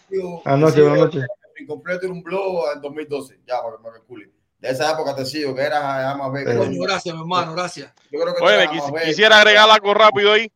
Buenas 0.09 0.59
noches, 0.59 0.81
buenas 0.83 0.99
noches. 0.99 1.25
Incompleto 1.59 2.05
era 2.05 2.13
un 2.13 2.23
blog 2.23 2.65
en 2.75 2.81
2012, 2.81 3.39
ya 3.47 3.61
para 3.61 3.77
que 3.77 3.83
me 3.83 3.89
calcule. 3.91 4.31
De 4.61 4.69
esa 4.69 4.91
época 4.91 5.15
te 5.15 5.25
sigo, 5.25 5.55
que 5.55 5.61
era 5.63 6.13
más 6.15 6.31
B. 6.31 6.45
Coño, 6.55 6.81
gracias, 6.83 7.15
mi 7.15 7.21
hermano, 7.21 7.53
gracias. 7.53 7.91
Yo 8.11 8.19
creo 8.21 8.35
que 8.35 8.43
Oye, 8.43 8.67
quis- 8.69 9.05
quisiera 9.05 9.39
agregar 9.39 9.67
algo 9.69 9.93
rápido 9.93 10.33
ahí. 10.33 10.51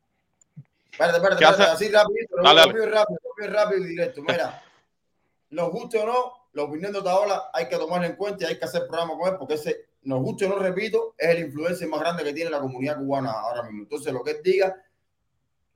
Espérate, 0.92 1.18
espérate, 1.18 1.44
espérate, 1.44 1.72
así 1.72 1.90
rapidito, 1.90 2.36
Dale, 2.38 2.60
dale. 2.62 2.62
rápido, 2.72 2.86
rápido, 2.86 3.20
rápido, 3.36 3.54
rápido 3.54 3.82
y 3.84 3.88
directo. 3.90 4.22
Mira, 4.22 4.64
nos 5.50 5.72
guste 5.72 5.98
o 5.98 6.06
no, 6.06 6.34
la 6.54 6.64
opinión 6.64 6.94
de 6.94 7.00
Otaola 7.00 7.50
hay 7.52 7.68
que 7.68 7.76
tomarla 7.78 8.08
en 8.08 8.16
cuenta 8.16 8.44
y 8.46 8.48
hay 8.48 8.60
que 8.60 8.66
hacer 8.66 8.86
programa 8.88 9.18
con 9.18 9.28
él 9.30 9.36
porque 9.40 9.56
ese, 9.56 9.88
nos 10.04 10.22
guste 10.22 10.46
o 10.46 10.50
no, 10.50 10.60
repito, 10.60 11.16
es 11.18 11.30
el 11.30 11.40
influencer 11.40 11.88
más 11.88 12.00
grande 12.00 12.24
que 12.24 12.32
tiene 12.34 12.52
la 12.52 12.60
comunidad 12.60 12.98
cubana 12.98 13.32
ahora 13.32 13.64
mismo. 13.64 13.82
Entonces, 13.84 14.14
lo 14.14 14.24
que 14.24 14.32
él 14.32 14.38
diga, 14.44 14.76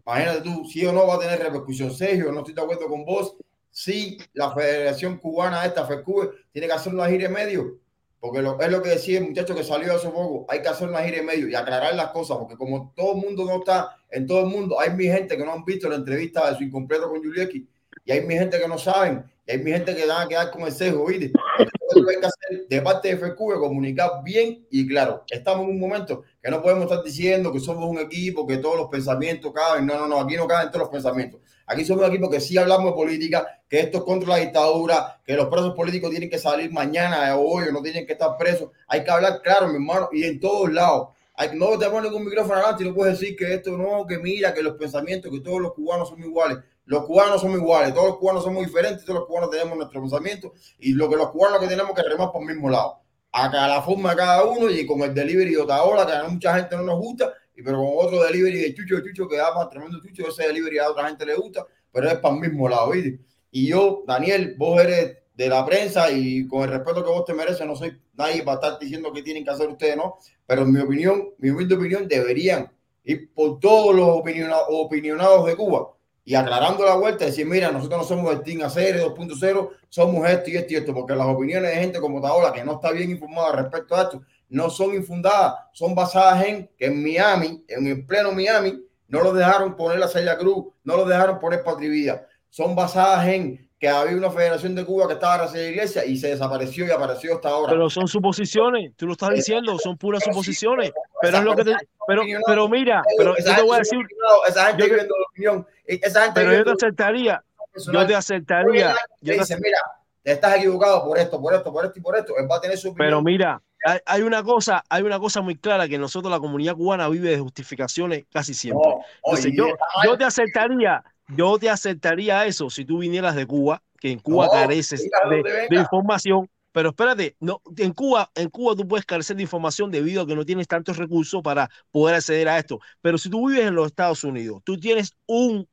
imagínate 0.05 0.41
tú, 0.41 0.65
si 0.65 0.85
o 0.85 0.93
no 0.93 1.07
va 1.07 1.15
a 1.15 1.19
tener 1.19 1.39
repercusión. 1.39 1.91
Sergio, 1.93 2.31
no 2.31 2.39
estoy 2.39 2.53
de 2.53 2.61
acuerdo 2.61 2.87
con 2.87 3.03
vos. 3.05 3.35
Si 3.71 4.17
la 4.33 4.51
Federación 4.53 5.17
Cubana, 5.17 5.65
esta 5.65 5.85
FECUBE, 5.85 6.29
tiene 6.51 6.67
que 6.67 6.73
hacer 6.73 6.93
una 6.93 7.07
gira 7.07 7.25
en 7.25 7.33
medio, 7.33 7.77
porque 8.19 8.41
lo- 8.41 8.59
es 8.59 8.69
lo 8.69 8.81
que 8.81 8.89
decía 8.89 9.19
el 9.19 9.27
muchacho 9.27 9.55
que 9.55 9.63
salió 9.63 9.93
hace 9.95 10.09
poco, 10.09 10.45
hay 10.49 10.61
que 10.61 10.67
hacer 10.69 10.89
una 10.89 10.99
gira 11.03 11.17
en 11.17 11.25
medio 11.25 11.47
y 11.47 11.55
aclarar 11.55 11.95
las 11.95 12.09
cosas, 12.11 12.37
porque 12.37 12.55
como 12.55 12.91
todo 12.95 13.15
el 13.15 13.21
mundo 13.21 13.45
no 13.45 13.59
está 13.59 13.95
en 14.11 14.25
todo 14.27 14.41
el 14.41 14.47
mundo, 14.47 14.79
hay 14.79 14.91
mi 14.91 15.05
gente 15.05 15.37
que 15.37 15.45
no 15.45 15.53
han 15.53 15.63
visto 15.65 15.87
la 15.89 15.95
entrevista 15.95 16.49
de 16.49 16.57
su 16.57 16.63
incompleto 16.63 17.09
con 17.09 17.23
Julieski, 17.23 17.67
y 18.05 18.11
hay 18.11 18.21
mi 18.25 18.35
gente 18.35 18.59
que 18.59 18.67
no 18.67 18.77
saben, 18.77 19.23
y 19.45 19.51
hay 19.51 19.57
mi 19.59 19.71
gente 19.71 19.95
que 19.95 20.05
van 20.05 20.25
a 20.25 20.27
quedar 20.27 20.51
con 20.51 20.61
el 20.63 20.71
sesgo, 20.71 21.05
¿viste? 21.05 21.31
Entonces, 21.59 22.03
lo 22.03 22.09
hay 22.09 22.19
que 22.19 22.25
hacer 22.27 22.67
de 22.67 22.81
parte 22.81 23.07
de 23.07 23.17
FQ 23.17 23.59
comunicar 23.59 24.11
bien 24.23 24.65
y 24.69 24.87
claro. 24.87 25.23
Estamos 25.29 25.63
en 25.65 25.71
un 25.71 25.79
momento 25.79 26.23
que 26.41 26.51
no 26.51 26.61
podemos 26.61 26.83
estar 26.83 27.03
diciendo 27.03 27.51
que 27.51 27.59
somos 27.59 27.89
un 27.89 27.99
equipo, 27.99 28.45
que 28.45 28.57
todos 28.57 28.77
los 28.77 28.89
pensamientos 28.89 29.51
caben. 29.51 29.87
No, 29.87 29.95
no, 29.97 30.07
no, 30.07 30.19
aquí 30.19 30.35
no 30.35 30.47
caben 30.47 30.67
todos 30.69 30.81
los 30.81 30.89
pensamientos. 30.89 31.41
Aquí 31.69 31.85
somos 31.85 32.03
un 32.03 32.09
equipo 32.09 32.31
que 32.31 32.39
sí 32.39 32.57
hablamos 32.57 32.87
de 32.87 32.93
política, 32.93 33.61
que 33.69 33.81
esto 33.81 33.99
es 33.99 34.03
contra 34.03 34.29
la 34.29 34.37
dictadura, 34.37 35.21
que 35.23 35.35
los 35.35 35.49
presos 35.49 35.75
políticos 35.75 36.09
tienen 36.09 36.27
que 36.27 36.39
salir 36.39 36.71
mañana 36.71 37.37
o 37.37 37.47
hoy, 37.47 37.65
no 37.71 37.79
tienen 37.83 38.07
que 38.07 38.13
estar 38.13 38.35
presos. 38.37 38.71
Hay 38.87 39.03
que 39.03 39.11
hablar 39.11 39.39
claro, 39.43 39.67
mi 39.67 39.75
hermano, 39.75 40.09
y 40.11 40.23
en 40.23 40.39
todos 40.39 40.73
lados. 40.73 41.09
Hay, 41.35 41.51
no 41.53 41.77
te 41.77 41.87
pones 41.87 42.11
un 42.11 42.25
micrófono 42.25 42.55
adelante 42.55 42.83
y 42.83 42.87
no 42.87 42.95
puedes 42.95 43.19
decir 43.19 43.37
que 43.37 43.53
esto 43.53 43.77
no, 43.77 44.07
que 44.07 44.17
mira, 44.17 44.51
que 44.51 44.63
los 44.63 44.77
pensamientos, 44.77 45.31
que 45.31 45.41
todos 45.41 45.61
los 45.61 45.73
cubanos 45.73 46.09
son 46.09 46.23
iguales. 46.23 46.57
Los 46.85 47.05
cubanos 47.05 47.39
somos 47.39 47.57
iguales, 47.57 47.93
todos 47.93 48.07
los 48.07 48.17
cubanos 48.17 48.43
somos 48.43 48.65
diferentes, 48.65 49.05
todos 49.05 49.19
los 49.19 49.27
cubanos 49.27 49.51
tenemos 49.51 49.77
nuestro 49.77 50.01
pensamiento 50.01 50.53
y 50.79 50.93
lo 50.93 51.07
que 51.07 51.17
los 51.17 51.29
cubanos 51.29 51.59
que 51.59 51.67
tenemos 51.67 51.93
que 51.93 52.01
remar 52.01 52.31
por 52.31 52.41
el 52.41 52.47
mismo 52.47 52.67
lado. 52.67 53.01
A 53.31 53.51
cada 53.51 53.83
forma 53.83 54.09
de 54.09 54.15
cada 54.15 54.43
uno 54.43 54.71
y 54.71 54.87
con 54.87 55.01
el 55.01 55.13
delivery 55.13 55.51
de 55.51 55.61
Otaola, 55.61 56.07
que 56.07 56.13
a 56.13 56.23
mucha 56.23 56.55
gente 56.55 56.75
no 56.75 56.81
nos 56.81 56.97
gusta, 56.97 57.31
pero 57.63 57.77
con 57.77 57.89
otro 58.07 58.23
delivery 58.23 58.59
de 58.59 58.73
Chucho 58.73 58.97
de 58.97 59.03
Chucho 59.03 59.27
que 59.27 59.37
da 59.37 59.53
más 59.53 59.69
tremendo 59.69 59.99
Chucho, 60.01 60.29
ese 60.29 60.47
delivery 60.47 60.77
a 60.79 60.89
otra 60.89 61.07
gente 61.07 61.25
le 61.25 61.35
gusta, 61.35 61.65
pero 61.91 62.07
es 62.09 62.15
para 62.19 62.35
el 62.35 62.41
mismo 62.41 62.67
lado, 62.69 62.91
¿viste? 62.91 63.19
Y 63.51 63.67
yo, 63.67 64.03
Daniel, 64.07 64.55
vos 64.57 64.81
eres 64.81 65.17
de 65.33 65.47
la 65.49 65.65
prensa 65.65 66.11
y 66.11 66.47
con 66.47 66.63
el 66.63 66.69
respeto 66.69 67.03
que 67.03 67.09
vos 67.09 67.25
te 67.25 67.33
mereces, 67.33 67.65
no 67.65 67.75
soy 67.75 67.97
nadie 68.13 68.43
para 68.43 68.55
estar 68.55 68.79
diciendo 68.79 69.11
que 69.13 69.23
tienen 69.23 69.43
que 69.43 69.49
hacer 69.51 69.69
ustedes, 69.69 69.95
¿no? 69.95 70.17
Pero 70.45 70.63
en 70.63 70.71
mi 70.73 70.79
opinión, 70.81 71.29
mi 71.37 71.49
humilde 71.49 71.75
opinión, 71.75 72.07
deberían 72.07 72.69
ir 73.05 73.33
por 73.33 73.59
todos 73.59 73.95
los 73.95 74.07
opiniona- 74.07 74.59
opinionados 74.67 75.45
de 75.45 75.55
Cuba 75.55 75.93
y 76.25 76.35
aclarando 76.35 76.85
la 76.85 76.95
vuelta, 76.95 77.25
decir, 77.25 77.45
mira, 77.45 77.71
nosotros 77.71 78.01
no 78.01 78.03
somos 78.03 78.33
el 78.33 78.43
Team 78.43 78.61
ACR 78.61 78.99
2.0, 78.99 79.69
somos 79.87 80.29
esto 80.29 80.49
y 80.51 80.57
esto 80.57 80.73
y 80.73 80.75
esto, 80.75 80.93
porque 80.93 81.15
las 81.15 81.25
opiniones 81.27 81.71
de 81.71 81.77
gente 81.77 81.99
como 81.99 82.21
Taola, 82.21 82.53
que 82.53 82.63
no 82.63 82.73
está 82.73 82.91
bien 82.91 83.09
informada 83.09 83.53
respecto 83.63 83.95
a 83.95 84.03
esto, 84.03 84.21
no 84.49 84.69
son 84.69 84.93
infundadas, 84.93 85.55
son 85.73 85.95
basadas 85.95 86.45
en 86.45 86.69
que 86.77 86.87
en 86.87 87.01
Miami, 87.01 87.63
en 87.67 87.87
el 87.87 88.05
pleno 88.05 88.31
Miami, 88.31 88.83
no 89.07 89.23
lo 89.23 89.33
dejaron 89.33 89.75
poner 89.75 89.99
la 89.99 90.07
Celia 90.07 90.37
Cruz, 90.37 90.67
no 90.83 90.97
lo 90.97 91.05
dejaron 91.05 91.39
poner 91.39 91.63
Patria 91.63 91.89
Vida, 91.89 92.27
son 92.49 92.75
basadas 92.75 93.27
en 93.27 93.69
que 93.79 93.87
había 93.87 94.17
una 94.17 94.29
federación 94.29 94.75
de 94.75 94.83
Cuba 94.83 95.07
que 95.07 95.13
estaba 95.13 95.45
en 95.45 95.53
la 95.53 95.61
iglesia 95.61 96.03
y 96.05 96.17
se 96.17 96.27
desapareció 96.27 96.85
y 96.85 96.91
apareció 96.91 97.35
hasta 97.35 97.49
ahora. 97.49 97.71
Pero 97.71 97.89
son 97.89 98.07
suposiciones, 98.09 98.91
tú 98.97 99.05
lo 99.07 99.13
estás 99.13 99.29
diciendo, 99.29 99.77
son 99.79 99.97
puras 99.97 100.21
Pero 100.23 100.33
suposiciones. 100.33 100.91
pero 101.21 101.21
Pero 101.21 101.37
es 101.37 101.43
lo 101.43 101.55
que 101.55 101.63
te, 101.63 101.87
pero, 102.05 102.23
pero 102.45 102.67
mira, 102.67 103.01
pero 103.17 103.37
esa 103.37 103.51
yo 103.51 103.55
te 103.55 103.61
voy 103.61 103.75
a 103.75 103.79
decir, 103.79 103.99
esa 104.47 104.65
gente 104.65 104.81
yo 104.81 104.89
viviendo 104.89 105.15
la 105.17 105.25
opinión, 105.31 105.67
esa 105.85 106.23
gente 106.23 106.41
pero 106.41 106.53
yo 106.53 106.63
te 106.65 106.71
aceptaría, 106.71 107.43
yo 107.91 108.05
te 108.05 108.15
aceptaría, 108.15 108.95
yo 109.21 109.33
te 109.33 109.39
dice, 109.39 109.57
mira, 109.61 109.79
te 110.23 110.31
estás 110.33 110.57
equivocado 110.57 111.03
por 111.05 111.17
esto, 111.17 111.41
por 111.41 111.53
esto, 111.53 111.71
por 111.71 111.85
esto 111.85 111.99
y 111.99 112.01
por 112.01 112.17
esto. 112.17 112.33
Él 112.37 112.47
va 112.51 112.57
a 112.57 112.61
tener 112.61 112.77
su 112.77 112.89
opinión. 112.89 113.07
Pero 113.07 113.21
mira, 113.21 113.61
hay, 113.85 113.99
hay 114.05 114.21
una 114.21 114.43
cosa, 114.43 114.83
hay 114.89 115.03
una 115.03 115.19
cosa 115.19 115.41
muy 115.41 115.55
clara 115.55 115.87
que 115.87 115.97
nosotros 115.97 116.31
la 116.31 116.39
comunidad 116.39 116.75
cubana 116.75 117.07
vive 117.09 117.29
de 117.29 117.39
justificaciones 117.39 118.25
casi 118.31 118.53
siempre. 118.53 118.89
Entonces 119.23 119.45
oye, 119.45 119.75
yo, 120.05 120.17
te 120.17 120.25
aceptaría, 120.25 121.03
yo 121.29 121.57
te 121.57 121.69
aceptaría 121.69 122.45
eso 122.45 122.69
si 122.69 122.85
tú 122.85 122.99
vinieras 122.99 123.35
de 123.35 123.45
Cuba, 123.45 123.81
que 123.99 124.11
en 124.11 124.19
Cuba 124.19 124.47
careces 124.49 125.09
de, 125.29 125.43
de 125.69 125.75
información. 125.77 126.49
Pero 126.71 126.89
espérate, 126.89 127.35
no, 127.39 127.61
en 127.77 127.93
Cuba, 127.93 128.29
en 128.35 128.49
Cuba 128.49 128.75
tú 128.75 128.87
puedes 128.87 129.05
carecer 129.05 129.35
de 129.35 129.41
información 129.41 129.89
debido 129.89 130.21
a 130.21 130.27
que 130.27 130.35
no 130.35 130.45
tienes 130.45 130.67
tantos 130.67 130.97
recursos 130.97 131.41
para 131.41 131.67
poder 131.89 132.15
acceder 132.15 132.47
a 132.47 132.59
esto. 132.59 132.79
Pero 133.01 133.17
si 133.17 133.29
tú 133.29 133.49
vives 133.49 133.65
en 133.67 133.73
los 133.75 133.87
Estados 133.87 134.23
Unidos, 134.23 134.61
tú 134.63 134.77
tienes 134.79 135.15
un- 135.25 135.67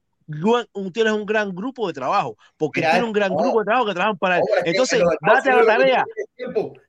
tienes 0.93 1.13
un 1.13 1.27
gran 1.27 1.55
grupo 1.55 1.87
de 1.87 1.93
trabajo, 1.93 2.37
porque 2.57 2.81
Mira, 2.81 2.93
tienes 2.93 3.07
un 3.07 3.13
gran 3.13 3.35
grupo 3.35 3.61
de 3.61 3.65
trabajo 3.65 3.87
que 3.87 3.95
trabajan 3.95 4.19
para 4.19 4.39
él. 4.39 4.45
Entonces, 4.65 5.03
date 5.21 5.51
a 5.51 5.57
la 5.57 5.67
tarea, 5.67 6.05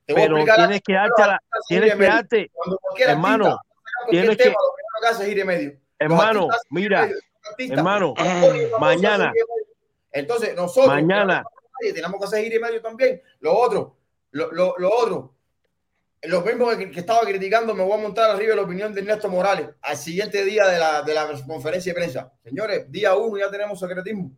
pero 0.05 0.43
tienes 0.43 0.81
que 0.81 0.93
darte, 0.93 1.21
la, 1.21 1.41
tienes 1.67 1.95
que 1.95 2.03
darte, 2.03 2.51
hermano, 2.99 3.59
tienes 4.09 4.37
que, 4.37 4.53
hermano, 5.99 6.47
mira, 6.69 7.09
hermano, 7.57 8.13
mañana, 8.79 9.31
entonces 10.11 10.55
nosotros 10.55 10.87
mañana. 10.87 11.43
tenemos 11.93 12.19
que 12.19 12.25
hacer 12.25 12.45
ir 12.45 12.53
y 12.53 12.59
medio 12.59 12.81
también. 12.81 13.21
Lo 13.39 13.55
otro, 13.55 13.97
lo, 14.31 14.51
lo, 14.51 14.75
lo 14.77 14.89
otro, 14.91 15.36
lo 16.29 16.41
mismo 16.41 16.69
que, 16.75 16.89
que 16.91 16.99
estaba 16.99 17.21
criticando, 17.21 17.73
me 17.73 17.83
voy 17.83 17.97
a 17.97 18.01
montar 18.01 18.31
arriba 18.31 18.55
la 18.55 18.63
opinión 18.63 18.93
de 18.93 19.01
Ernesto 19.01 19.29
Morales 19.29 19.69
al 19.81 19.97
siguiente 19.97 20.43
día 20.43 20.67
de 20.67 20.79
la, 20.79 21.01
de 21.01 21.13
la 21.13 21.27
conferencia 21.45 21.93
de 21.93 21.99
prensa. 21.99 22.31
Señores, 22.43 22.91
día 22.91 23.15
uno 23.15 23.37
ya 23.37 23.49
tenemos 23.51 23.79
secretismo. 23.79 24.31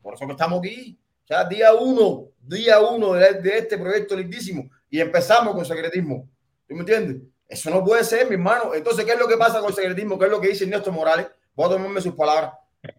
Por 0.00 0.14
eso 0.14 0.26
que 0.26 0.32
estamos 0.32 0.58
aquí. 0.58 0.98
Sea, 1.24 1.44
día 1.44 1.74
uno, 1.74 2.28
día 2.40 2.80
uno 2.80 3.12
de, 3.12 3.34
de 3.34 3.58
este 3.58 3.76
proyecto 3.76 4.16
lindísimo. 4.16 4.70
Y 4.88 5.00
empezamos 5.00 5.54
con 5.54 5.64
secretismo. 5.64 6.28
¿Tú 6.66 6.74
me 6.74 6.80
entiendes? 6.80 7.22
Eso 7.46 7.70
no 7.70 7.84
puede 7.84 8.04
ser, 8.04 8.26
mi 8.26 8.34
hermano. 8.34 8.74
Entonces, 8.74 9.04
¿qué 9.04 9.12
es 9.12 9.18
lo 9.18 9.28
que 9.28 9.36
pasa 9.36 9.60
con 9.60 9.68
el 9.68 9.74
secretismo? 9.74 10.18
¿Qué 10.18 10.24
es 10.24 10.30
lo 10.30 10.40
que 10.40 10.48
dice 10.48 10.64
Ernesto 10.64 10.90
Morales? 10.92 11.26
Voy 11.54 11.66
a 11.66 11.70
tomarme 11.70 12.00
sus 12.00 12.14
palabras. 12.14 12.52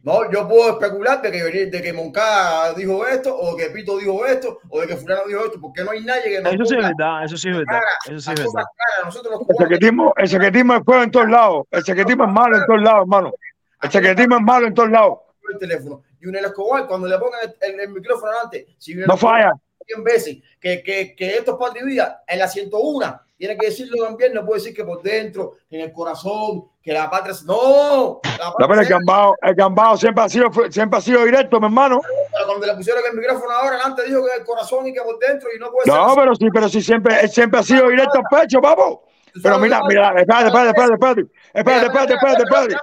No, 0.04 0.30
yo 0.32 0.48
puedo 0.48 0.72
especular 0.72 1.22
de 1.22 1.32
que, 1.32 1.66
de 1.68 1.82
que 1.82 1.94
Moncada 1.94 2.74
dijo 2.74 3.06
esto, 3.08 3.36
o 3.36 3.56
que 3.56 3.70
Pito 3.70 3.98
dijo 3.98 4.26
esto, 4.26 4.60
o 4.70 4.82
de 4.82 4.88
que 4.88 4.98
Fulano 4.98 5.22
dijo 5.28 5.46
esto, 5.46 5.60
porque 5.62 5.84
no 5.84 5.92
hay 5.92 6.04
nadie 6.04 6.24
que 6.24 6.42
nos 6.42 6.54
eso 6.54 6.66
sí 6.66 6.76
es 6.78 6.84
verdad, 6.86 7.24
eso 7.24 7.38
sí 7.38 7.50
es 7.50 7.58
verdad, 7.58 7.74
cara, 7.80 7.86
eso 8.06 8.20
sí 8.20 8.32
es 8.32 8.40
verdad. 8.40 8.64
Nosotros 9.06 9.42
El 9.48 9.56
secretismo, 9.58 10.14
el 10.18 10.28
secretismo 10.28 10.76
es 10.76 10.82
feo 10.86 11.04
en 11.04 11.12
todos 11.12 11.30
lados. 11.30 11.68
El 11.72 11.84
secretismo 11.84 12.26
es 12.26 12.32
malo 12.32 12.58
en 12.58 12.66
todos 12.66 12.82
lados, 12.82 13.00
hermano. 13.02 13.32
El 13.82 13.92
secretismo 13.92 14.36
es 14.36 14.42
malo 14.42 14.68
en 14.68 14.74
todos 14.74 14.90
lados. 14.90 15.20
el 15.52 15.58
teléfono. 15.60 16.04
Y 16.22 16.28
un 16.28 16.36
Escobar, 16.36 16.86
cuando 16.86 17.08
le 17.08 17.18
pongan 17.18 17.40
el, 17.44 17.56
el- 17.74 17.80
el 17.80 17.90
micrófono 17.90 18.32
adelante, 18.34 18.68
si 18.78 18.94
No 18.96 19.14
Escobar 19.16 19.18
falla. 19.42 19.54
100 19.96 20.04
veces 20.04 20.38
que, 20.60 20.84
que, 20.84 21.16
que 21.16 21.36
esto 21.36 21.52
es 21.54 21.58
patria 21.58 21.84
y 21.84 21.88
vida, 21.88 22.24
en 22.28 22.40
la 22.40 22.48
101, 22.48 23.22
tiene 23.38 23.58
que 23.58 23.68
decirlo 23.68 24.06
también, 24.06 24.34
no 24.34 24.46
puede 24.46 24.60
decir 24.60 24.76
que 24.76 24.84
por 24.84 25.02
dentro, 25.02 25.54
en 25.70 25.82
el 25.82 25.92
corazón, 25.94 26.66
que 26.84 26.92
la 26.92 27.10
patria 27.10 27.32
es... 27.32 27.44
¡No! 27.44 28.20
La 28.38 28.46
No, 28.48 28.54
patria 28.68 28.76
el 28.76 28.82
es- 28.84 28.90
gambao, 28.90 29.36
el 29.42 29.56
gambao 29.56 29.96
siempre 29.98 30.24
ha 30.24 30.30
sido, 30.30 30.50
siempre 30.70 31.00
ha 31.00 31.02
sido 31.02 31.24
directo, 31.24 31.60
mi 31.60 31.68
hermano. 31.68 32.02
Pero 32.34 32.46
cuando 32.46 32.68
le 32.68 32.74
pusieron 32.76 33.02
el 33.10 33.18
micrófono 33.18 33.52
ahora, 33.52 33.80
antes 33.84 34.06
dijo 34.08 34.26
que 34.26 34.36
el 34.40 34.46
corazón 34.46 34.88
y 34.88 34.94
que 34.94 35.02
por 35.02 35.18
dentro, 35.20 35.48
y 35.56 35.60
no 35.60 35.72
puede 35.72 35.90
No, 35.90 36.10
ser... 36.10 36.20
pero 36.20 36.36
sí, 36.36 36.48
pero 36.54 36.70
sí 36.70 36.82
siempre, 36.82 37.20
él 37.22 37.30
siempre 37.30 37.60
ha 37.62 37.64
sido 37.64 37.88
directo 37.88 38.20
al 38.20 38.40
pecho, 38.42 38.60
papo. 38.62 39.06
Pero 39.42 39.58
mira, 39.60 39.80
mira, 39.88 40.14
espérate, 40.18 40.48
espérate, 40.48 40.70
espérate, 40.70 41.22
espérate, 41.54 41.86
espérate, 41.86 41.86
espérate, 41.86 42.14
espérate, 42.14 42.44
espérate. 42.44 42.76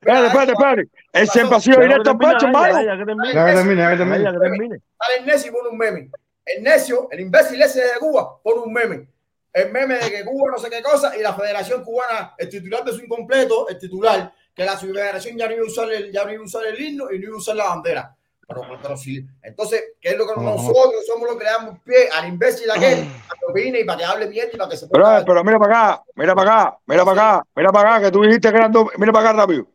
Espérate, 0.00 0.26
espérate, 0.26 0.52
espérate. 0.52 0.82
Él 1.18 1.28
siempre 1.28 1.56
ha 1.56 1.60
sido 1.60 1.80
directo 1.80 2.10
al 2.10 2.18
pecho, 2.18 2.46
hermano. 2.46 2.82
ya, 2.82 2.96
que 2.96 3.04
termine. 3.04 3.34
Ya 3.34 3.46
que 3.46 3.52
termine, 3.54 4.80
el 5.18 5.26
necio 5.26 5.50
y 5.50 5.54
pone 5.54 5.68
un 5.68 5.78
meme. 5.78 6.10
El 6.44 6.62
necio, 6.62 7.08
el 7.10 7.20
imbécil 7.20 7.60
ese 7.60 7.80
de 7.80 7.98
Cuba, 7.98 8.40
pone 8.42 8.60
un 8.60 8.72
meme. 8.72 9.08
El 9.52 9.72
meme 9.72 9.94
de 9.96 10.10
que 10.10 10.24
Cuba 10.24 10.52
no 10.52 10.58
sé 10.58 10.70
qué 10.70 10.82
cosa 10.82 11.16
y 11.16 11.20
la 11.20 11.34
Federación 11.34 11.82
Cubana, 11.82 12.34
el 12.38 12.48
titular 12.48 12.84
de 12.84 12.92
su 12.92 13.02
incompleto, 13.02 13.68
el 13.68 13.78
titular, 13.78 14.32
que 14.54 14.64
la 14.64 14.76
Federación 14.76 15.36
ya 15.36 15.46
no 15.46 15.54
iba 15.54 15.62
a 15.62 15.66
usar 15.66 15.90
el, 15.90 16.12
ya 16.12 16.24
no 16.24 16.32
iba 16.32 16.42
a 16.42 16.46
usar 16.46 16.66
el 16.66 16.80
himno 16.80 17.12
y 17.12 17.18
no 17.18 17.26
iba 17.26 17.34
a 17.34 17.38
usar 17.38 17.56
la 17.56 17.68
bandera. 17.68 18.14
Pero, 18.46 18.62
pero 18.80 18.96
sí. 18.96 19.26
Entonces, 19.42 19.92
¿qué 20.00 20.10
es 20.10 20.16
lo 20.16 20.26
que 20.26 20.40
nosotros 20.40 21.06
somos 21.06 21.28
los 21.28 21.36
que 21.36 21.44
le 21.44 21.50
damos 21.50 21.78
pie 21.80 22.08
al 22.10 22.28
imbécil 22.28 22.70
aquel 22.70 23.06
para 23.28 23.40
que 23.40 23.46
opine 23.46 23.80
y 23.80 23.84
para 23.84 23.98
que 23.98 24.04
hable 24.04 24.26
bien 24.26 24.48
y 24.52 24.56
para 24.56 24.70
que 24.70 24.76
se 24.76 24.88
Pero, 24.88 25.04
ponga 25.04 25.24
pero 25.24 25.44
mira 25.44 25.58
para 25.58 25.92
acá, 25.92 26.04
mira 26.14 26.34
para 26.34 26.50
acá, 26.50 26.78
mira 26.86 27.04
para 27.04 27.20
acá, 27.20 27.46
mira 27.54 27.72
para 27.72 27.96
acá, 27.96 28.04
que 28.06 28.12
tú 28.12 28.22
dijiste 28.22 28.50
que 28.50 28.56
eran 28.56 28.72
dos. 28.72 28.88
Mira 28.96 29.12
para 29.12 29.30
acá 29.30 29.38
rápido. 29.40 29.66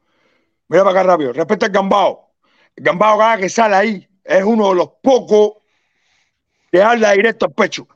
Mira 0.74 0.84
para 0.86 1.02
acá 1.02 1.08
rápido. 1.12 1.34
Respecto 1.34 1.68
al 1.68 1.72
gambao. 1.72 2.32
El 2.76 2.84
gambao 2.84 3.20
cada 3.20 3.38
que 3.38 3.48
sale 3.48 3.76
ahí 3.76 4.10
es 4.24 4.44
uno 4.44 4.70
de 4.70 4.76
los 4.76 4.90
pocos 5.04 5.62
que 6.72 6.82
habla 6.82 7.12
directo 7.12 7.46
al 7.46 7.54
pecho. 7.54 7.88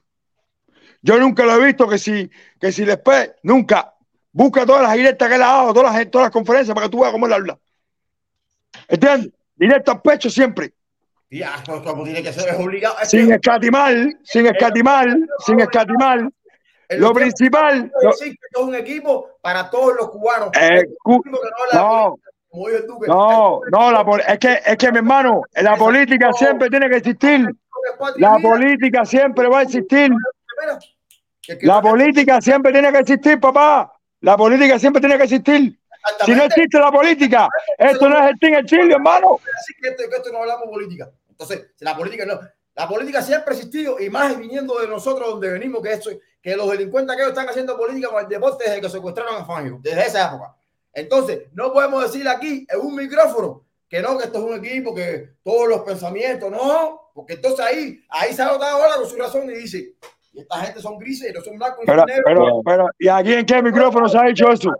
Yo 1.01 1.17
nunca 1.17 1.43
lo 1.43 1.55
he 1.55 1.65
visto 1.65 1.89
que 1.89 1.97
si, 1.97 2.29
que 2.59 2.71
si 2.71 2.85
después, 2.85 3.31
nunca, 3.41 3.95
busca 4.31 4.63
todas 4.63 4.83
las 4.83 4.93
directas 4.93 5.27
que 5.27 5.33
él 5.33 5.41
ha 5.41 5.47
dado, 5.47 5.73
todas 5.73 5.91
las, 5.91 6.11
todas 6.11 6.25
las 6.27 6.31
conferencias 6.31 6.75
para 6.75 6.85
que 6.85 6.91
tú 6.91 6.99
veas 6.99 7.11
cómo 7.11 7.25
él 7.25 7.33
habla. 7.33 7.57
¿Entiendes? 8.87 9.31
Directo 9.55 9.93
al 9.93 10.01
pecho 10.03 10.29
siempre. 10.29 10.71
Ya, 11.31 11.55
pues, 11.65 11.81
como 11.81 12.03
tiene 12.03 12.21
que 12.21 12.31
ser, 12.31 12.47
es 12.47 12.59
obligado. 12.59 12.95
Sin 13.05 13.33
escatimar, 13.33 13.95
sin 14.23 14.45
escatimar, 14.45 15.17
sin 15.43 15.59
escatimar. 15.61 16.29
Lo 16.89 17.11
principal, 17.11 17.91
lo- 18.03 18.11
es 18.11 18.35
un 18.59 18.75
equipo 18.75 19.31
para 19.41 19.67
todos 19.67 19.95
los 19.95 20.11
cubanos. 20.11 20.51
Eh, 20.53 20.85
no 21.73 22.19
no, 23.07 23.61
no, 23.71 23.91
la 23.91 24.23
es 24.27 24.39
que, 24.39 24.61
es 24.65 24.77
que 24.77 24.91
mi 24.91 24.97
hermano, 24.99 25.41
la 25.55 25.75
política 25.75 26.31
siempre 26.33 26.69
tiene 26.69 26.89
que 26.89 26.97
existir. 26.97 27.47
La 28.17 28.37
política 28.39 29.05
siempre 29.05 29.47
va 29.47 29.59
a 29.59 29.61
existir. 29.63 30.11
La 31.61 31.81
política 31.81 32.41
siempre 32.41 32.71
tiene 32.71 32.91
que 32.91 32.99
existir, 32.99 33.39
papá. 33.39 33.93
La 34.21 34.35
política 34.35 34.79
siempre 34.79 34.99
tiene 34.99 35.17
que 35.17 35.23
existir. 35.23 35.79
Si 36.25 36.33
no 36.33 36.43
existe 36.43 36.79
la 36.79 36.91
política, 36.91 37.47
esto 37.77 38.09
no 38.09 38.17
es 38.17 38.33
el 38.41 38.53
el 38.53 38.65
Chile, 38.65 38.93
hermano. 38.93 39.39
Así 39.57 39.73
que 39.81 39.89
esto, 39.89 40.03
que 40.09 40.15
esto 40.15 40.31
no 40.31 40.39
hablamos 40.39 40.69
política. 40.69 41.09
Entonces, 41.29 41.67
la 41.79 41.95
política 41.95 42.25
no. 42.25 42.39
La 42.75 42.87
política 42.87 43.23
siempre 43.23 43.53
ha 43.53 43.57
existido 43.57 43.99
y 43.99 44.07
más 44.09 44.37
viniendo 44.37 44.79
de 44.79 44.87
nosotros 44.87 45.31
donde 45.31 45.49
venimos, 45.49 45.81
que, 45.81 45.93
eso, 45.93 46.11
que 46.39 46.55
los 46.55 46.69
delincuentes 46.69 47.15
que 47.15 47.23
están 47.23 47.49
haciendo 47.49 47.75
política 47.75 48.09
con 48.09 48.21
el 48.21 48.29
deporte 48.29 48.65
desde 48.65 48.81
que 48.81 48.89
secuestraron 48.89 49.35
a 49.35 49.45
Fangio, 49.45 49.79
desde 49.81 50.05
esa 50.05 50.27
época. 50.27 50.55
Entonces, 51.01 51.43
no 51.53 51.71
podemos 51.71 52.01
decir 52.11 52.27
aquí 52.27 52.65
en 52.67 52.79
un 52.79 52.95
micrófono 52.95 53.63
que 53.87 54.01
no, 54.01 54.17
que 54.17 54.25
esto 54.25 54.39
es 54.39 54.43
un 54.43 54.55
equipo, 54.65 54.95
que 54.95 55.29
todos 55.43 55.67
los 55.67 55.81
pensamientos, 55.81 56.49
no, 56.49 57.11
porque 57.13 57.33
entonces 57.33 57.63
ahí, 57.63 57.99
ahí 58.09 58.33
se 58.33 58.41
ha 58.41 58.45
notado 58.45 58.77
ahora 58.81 58.95
con 58.95 59.05
su 59.05 59.15
razón 59.15 59.43
y 59.49 59.53
dice, 59.53 59.93
y 60.33 60.39
esta 60.41 60.57
gente 60.57 60.81
son 60.81 60.97
grises 60.97 61.29
y 61.29 61.33
no 61.33 61.41
son 61.41 61.57
blancos 61.57 61.83
y 61.83 61.85
Pero, 61.85 62.03
negros. 62.03 62.23
pero, 62.25 62.61
pero, 62.65 62.89
¿y 62.97 63.07
aquí 63.07 63.33
en 63.33 63.45
qué 63.45 63.61
micrófono 63.61 64.09
se 64.09 64.17
ha 64.17 64.23
dicho 64.23 64.49
eso? 64.51 64.71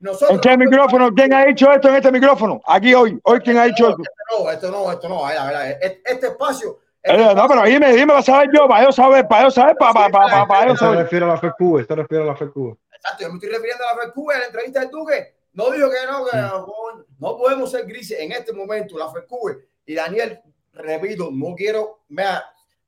Nosotros- 0.00 0.30
¿En 0.32 0.40
qué 0.40 0.56
micrófono? 0.58 1.10
¿Quién 1.14 1.32
ha 1.32 1.44
dicho 1.44 1.70
esto 1.70 1.88
en 1.88 1.94
este 1.94 2.10
micrófono? 2.10 2.60
Aquí 2.66 2.92
hoy. 2.92 3.18
Hoy, 3.22 3.38
¿quién 3.38 3.56
ha 3.58 3.64
dicho 3.66 3.90
esto? 3.90 4.02
No, 4.38 4.50
esto 4.50 4.70
no, 4.72 4.90
esto 4.90 5.08
no, 5.08 5.24
mira, 5.26 5.44
mira, 5.46 5.70
este, 5.70 6.02
este 6.04 6.26
espacio, 6.26 6.78
Eh, 7.04 7.32
no, 7.34 7.46
pero 7.48 7.62
dime, 7.62 7.92
dime 7.92 8.08
para 8.08 8.22
saber 8.22 8.48
yo, 8.52 8.66
para 8.68 8.84
yo 8.86 8.92
saber, 8.92 9.26
para 9.28 9.44
yo 9.44 9.50
saber, 9.52 9.76
para, 9.76 9.92
para, 9.94 10.10
para, 10.10 10.46
para 10.46 10.66
yo 10.66 10.72
Esto 10.74 10.84
se 10.84 10.90
saber. 10.90 10.98
refiere 11.04 11.24
a 11.24 11.28
la 11.28 11.36
FECU, 11.38 11.78
esto 11.78 11.94
refiere 11.94 12.24
a 12.24 12.26
la 12.26 12.36
FECU. 12.36 12.76
Exacto, 12.92 13.22
yo 13.22 13.28
me 13.30 13.34
estoy 13.36 13.48
refiriendo 13.50 13.84
a 13.84 13.96
la 13.96 14.02
FECU 14.02 14.30
en 14.32 14.38
la 14.40 14.46
entrevista 14.46 14.80
del 14.80 14.90
Duque. 14.90 15.34
No 15.52 15.70
dijo 15.70 15.90
que 15.90 16.06
no, 16.10 16.24
que 16.26 16.36
no, 16.36 17.06
no 17.18 17.36
podemos 17.36 17.70
ser 17.70 17.86
grises 17.86 18.20
en 18.20 18.32
este 18.32 18.52
momento, 18.52 18.96
la 18.96 19.10
FECU. 19.10 19.62
Y 19.84 19.94
Daniel, 19.94 20.40
repito, 20.72 21.30
no 21.32 21.54
quiero, 21.54 22.02
vea, 22.08 22.44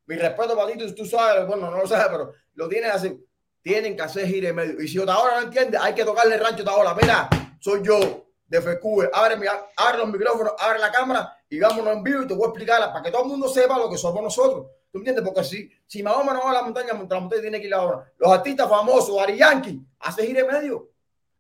mi 0.07 0.17
respeto 0.17 0.57
para 0.57 0.73
ti, 0.73 0.95
tú, 0.95 1.05
sabes, 1.05 1.47
bueno, 1.47 1.71
no 1.71 1.79
lo 1.79 1.87
sabes, 1.87 2.07
pero 2.11 2.33
lo 2.55 2.69
tienes 2.69 2.93
así. 2.93 3.25
Tienen 3.63 3.97
que 3.97 4.03
hacer 4.03 4.27
gira 4.27 4.49
y 4.49 4.53
medio. 4.53 4.81
Y 4.83 4.89
si 4.89 4.99
ahora 4.99 5.41
no 5.41 5.47
entiende, 5.47 5.79
hay 5.81 5.95
que 5.95 6.05
tocarle 6.05 6.35
el 6.35 6.41
rancho 6.41 6.69
ahora. 6.69 6.95
Mira, 6.95 7.29
soy 7.61 7.81
yo 7.83 8.27
de 8.47 8.61
FECU. 8.61 9.03
Abre, 9.13 9.37
abre 9.77 9.99
los 9.99 10.09
micrófonos, 10.09 10.53
abre 10.59 10.81
la 10.81 10.91
cámara 10.91 11.37
y 11.49 11.61
vámonos 11.61 11.97
en 11.97 12.03
vivo 12.03 12.23
y 12.23 12.27
te 12.27 12.35
voy 12.35 12.45
a 12.45 12.49
explicar 12.49 12.81
para 12.93 13.03
que 13.03 13.11
todo 13.11 13.23
el 13.23 13.29
mundo 13.29 13.49
sepa 13.49 13.79
lo 13.79 13.89
que 13.89 13.97
somos 13.97 14.23
nosotros. 14.23 14.67
¿Tú 14.91 14.99
entiendes? 14.99 15.25
Porque 15.25 15.45
si, 15.45 15.71
si 15.87 16.03
Mahoma 16.03 16.35
no 16.35 16.41
va 16.45 16.51
a 16.51 16.55
la 16.55 16.63
montaña, 16.63 16.89
la 16.89 16.95
montaña 16.95 17.41
tiene 17.41 17.61
que 17.61 17.67
ir 17.67 17.75
ahora. 17.75 18.13
Los 18.19 18.31
artistas 18.31 18.69
famosos, 18.69 19.19
Ari 19.19 19.39
Yankee, 19.39 19.81
hace 20.01 20.27
gira 20.27 20.41
y 20.41 20.45
medio. 20.45 20.92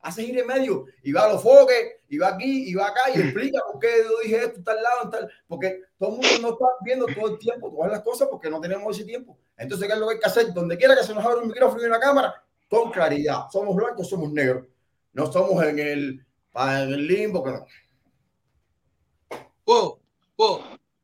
Hace 0.02 0.24
gira 0.24 0.42
y 0.42 0.44
medio. 0.44 0.86
Y 1.02 1.12
va 1.12 1.22
a 1.24 1.32
los 1.32 1.42
foques, 1.42 2.00
y 2.08 2.18
va 2.18 2.34
aquí, 2.34 2.68
y 2.68 2.74
va 2.74 2.89
acá, 2.89 3.02
y 3.14 3.20
explica 3.20 3.60
por 3.70 3.81
qué 3.81 3.89
yo 4.05 4.18
dije 4.22 4.44
esto, 4.44 4.56
en 4.56 4.64
tal 4.64 4.82
lado, 4.82 5.05
en 5.05 5.10
tal. 5.10 5.32
Porque 5.48 5.81
todo 5.98 6.10
el 6.10 6.14
mundo 6.16 6.28
no 6.42 6.48
está 6.50 6.64
viendo 6.84 7.06
todo 7.06 7.28
el 7.28 7.39
tiempo 7.39 7.70
todas 7.70 7.90
las 7.90 8.00
cosas 8.02 8.28
porque 8.31 8.50
no 8.50 8.60
tenemos 8.60 8.94
ese 8.94 9.06
tiempo. 9.06 9.39
Entonces, 9.56 9.86
¿qué 9.86 9.94
es 9.94 10.00
lo 10.00 10.08
que 10.08 10.14
hay 10.14 10.20
que 10.20 10.26
hacer? 10.26 10.52
Donde 10.52 10.76
quiera 10.76 10.97
que 10.97 11.05
se 11.05 11.14
nos 11.14 11.24
abra 11.24 11.40
un 11.40 11.48
micrófono 11.48 11.82
y 11.82 11.86
una 11.86 12.00
cámara, 12.00 12.34
con 12.68 12.90
claridad. 12.90 13.47
Somos 13.50 13.74
blancos, 13.74 14.08
somos 14.08 14.31
negros. 14.32 14.66
No 15.12 15.31
somos 15.31 15.62
en 15.64 15.78
el, 15.78 16.26
en 16.55 16.92
el 16.92 17.06
limbo. 17.06 17.44
Que 17.44 17.50
no. 17.52 17.66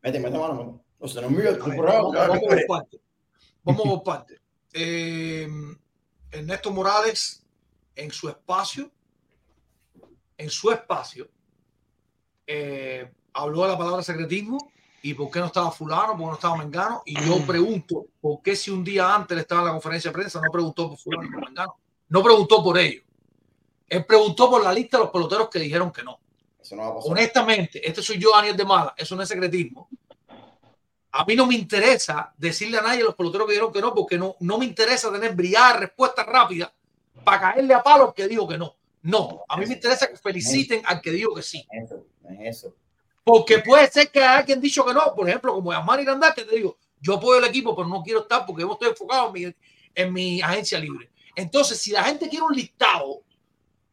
Mete, 0.02 0.18
mete 0.20 0.38
mano, 0.38 0.54
mano. 0.54 0.84
No 1.00 1.08
se 1.08 1.20
nos 1.20 1.30
mira 1.30 1.50
ver, 1.50 1.58
programa. 1.58 2.10
vamos, 2.10 2.14
vamos 2.14 2.40
por 2.40 2.66
parte. 2.66 3.00
Vamos 3.62 3.82
por 3.82 4.02
parte. 4.02 4.40
Eh, 4.72 5.48
Ernesto 6.30 6.70
Morales, 6.70 7.44
en 7.98 8.12
su 8.12 8.28
espacio, 8.28 8.90
en 10.36 10.48
su 10.48 10.70
espacio, 10.70 11.28
eh, 12.46 13.10
habló 13.32 13.62
de 13.62 13.68
la 13.68 13.78
palabra 13.78 14.02
secretismo 14.02 14.72
y 15.02 15.14
por 15.14 15.30
qué 15.30 15.40
no 15.40 15.46
estaba 15.46 15.70
fulano, 15.72 16.12
por 16.12 16.18
qué 16.18 16.26
no 16.26 16.34
estaba 16.34 16.56
mengano. 16.56 17.02
Y 17.04 17.20
yo 17.20 17.44
pregunto, 17.44 18.06
¿por 18.20 18.40
qué 18.40 18.54
si 18.54 18.70
un 18.70 18.84
día 18.84 19.12
antes 19.12 19.36
estaba 19.36 19.62
en 19.62 19.66
la 19.66 19.72
conferencia 19.72 20.10
de 20.10 20.14
prensa 20.16 20.40
no 20.40 20.50
preguntó 20.50 20.90
por 20.90 20.98
fulano 20.98 21.24
y 21.24 21.30
por 21.30 21.44
mengano? 21.44 21.76
No 22.08 22.22
preguntó 22.22 22.62
por 22.62 22.78
ellos. 22.78 23.02
Él 23.88 24.04
preguntó 24.06 24.48
por 24.48 24.62
la 24.62 24.72
lista 24.72 24.96
de 24.98 25.04
los 25.04 25.12
peloteros 25.12 25.48
que 25.48 25.58
dijeron 25.58 25.90
que 25.90 26.04
no. 26.04 26.20
Eso 26.60 26.76
no 26.76 26.82
va 26.82 26.88
a 26.88 26.94
pasar. 26.94 27.12
Honestamente, 27.12 27.88
este 27.88 28.00
soy 28.00 28.18
yo, 28.18 28.30
Daniel 28.32 28.56
de 28.56 28.64
Mala, 28.64 28.94
eso 28.96 29.16
no 29.16 29.22
es 29.22 29.28
secretismo. 29.28 29.88
A 31.10 31.24
mí 31.24 31.34
no 31.34 31.46
me 31.46 31.56
interesa 31.56 32.32
decirle 32.36 32.78
a 32.78 32.82
nadie 32.82 33.00
a 33.00 33.06
los 33.06 33.16
peloteros 33.16 33.46
que 33.48 33.54
dijeron 33.54 33.72
que 33.72 33.80
no, 33.80 33.92
porque 33.92 34.16
no, 34.16 34.36
no 34.38 34.56
me 34.56 34.66
interesa 34.66 35.10
tener 35.10 35.34
brillada 35.34 35.78
respuesta 35.78 36.22
rápida 36.22 36.72
para 37.24 37.40
caerle 37.40 37.74
a 37.74 37.82
palos 37.82 38.14
que 38.14 38.26
digo 38.28 38.46
que 38.48 38.58
no. 38.58 38.76
No, 39.02 39.44
a 39.48 39.56
mí 39.56 39.66
me 39.66 39.74
interesa 39.74 40.08
que 40.08 40.16
feliciten 40.16 40.82
al 40.84 41.00
que 41.00 41.10
digo 41.10 41.34
que 41.34 41.42
sí. 41.42 41.66
Eso, 41.70 42.04
es 42.30 42.56
eso. 42.58 42.74
Porque 43.24 43.58
puede 43.58 43.88
ser 43.90 44.10
que 44.10 44.22
haya 44.22 44.44
quien 44.44 44.60
dicho 44.60 44.84
que 44.84 44.92
no, 44.92 45.14
por 45.14 45.28
ejemplo, 45.28 45.52
como 45.54 45.72
Yasmani 45.72 46.04
Grandal, 46.04 46.34
que 46.34 46.44
te 46.44 46.56
digo, 46.56 46.76
yo 47.00 47.14
apoyo 47.14 47.38
el 47.38 47.44
equipo, 47.44 47.76
pero 47.76 47.88
no 47.88 48.02
quiero 48.02 48.22
estar 48.22 48.44
porque 48.44 48.62
yo 48.62 48.72
estoy 48.72 48.88
enfocado 48.88 49.28
en 49.28 49.32
mi, 49.32 49.54
en 49.94 50.12
mi 50.12 50.42
agencia 50.42 50.78
libre. 50.78 51.10
Entonces, 51.36 51.78
si 51.80 51.92
la 51.92 52.02
gente 52.04 52.28
quiere 52.28 52.44
un 52.44 52.54
listado 52.54 53.22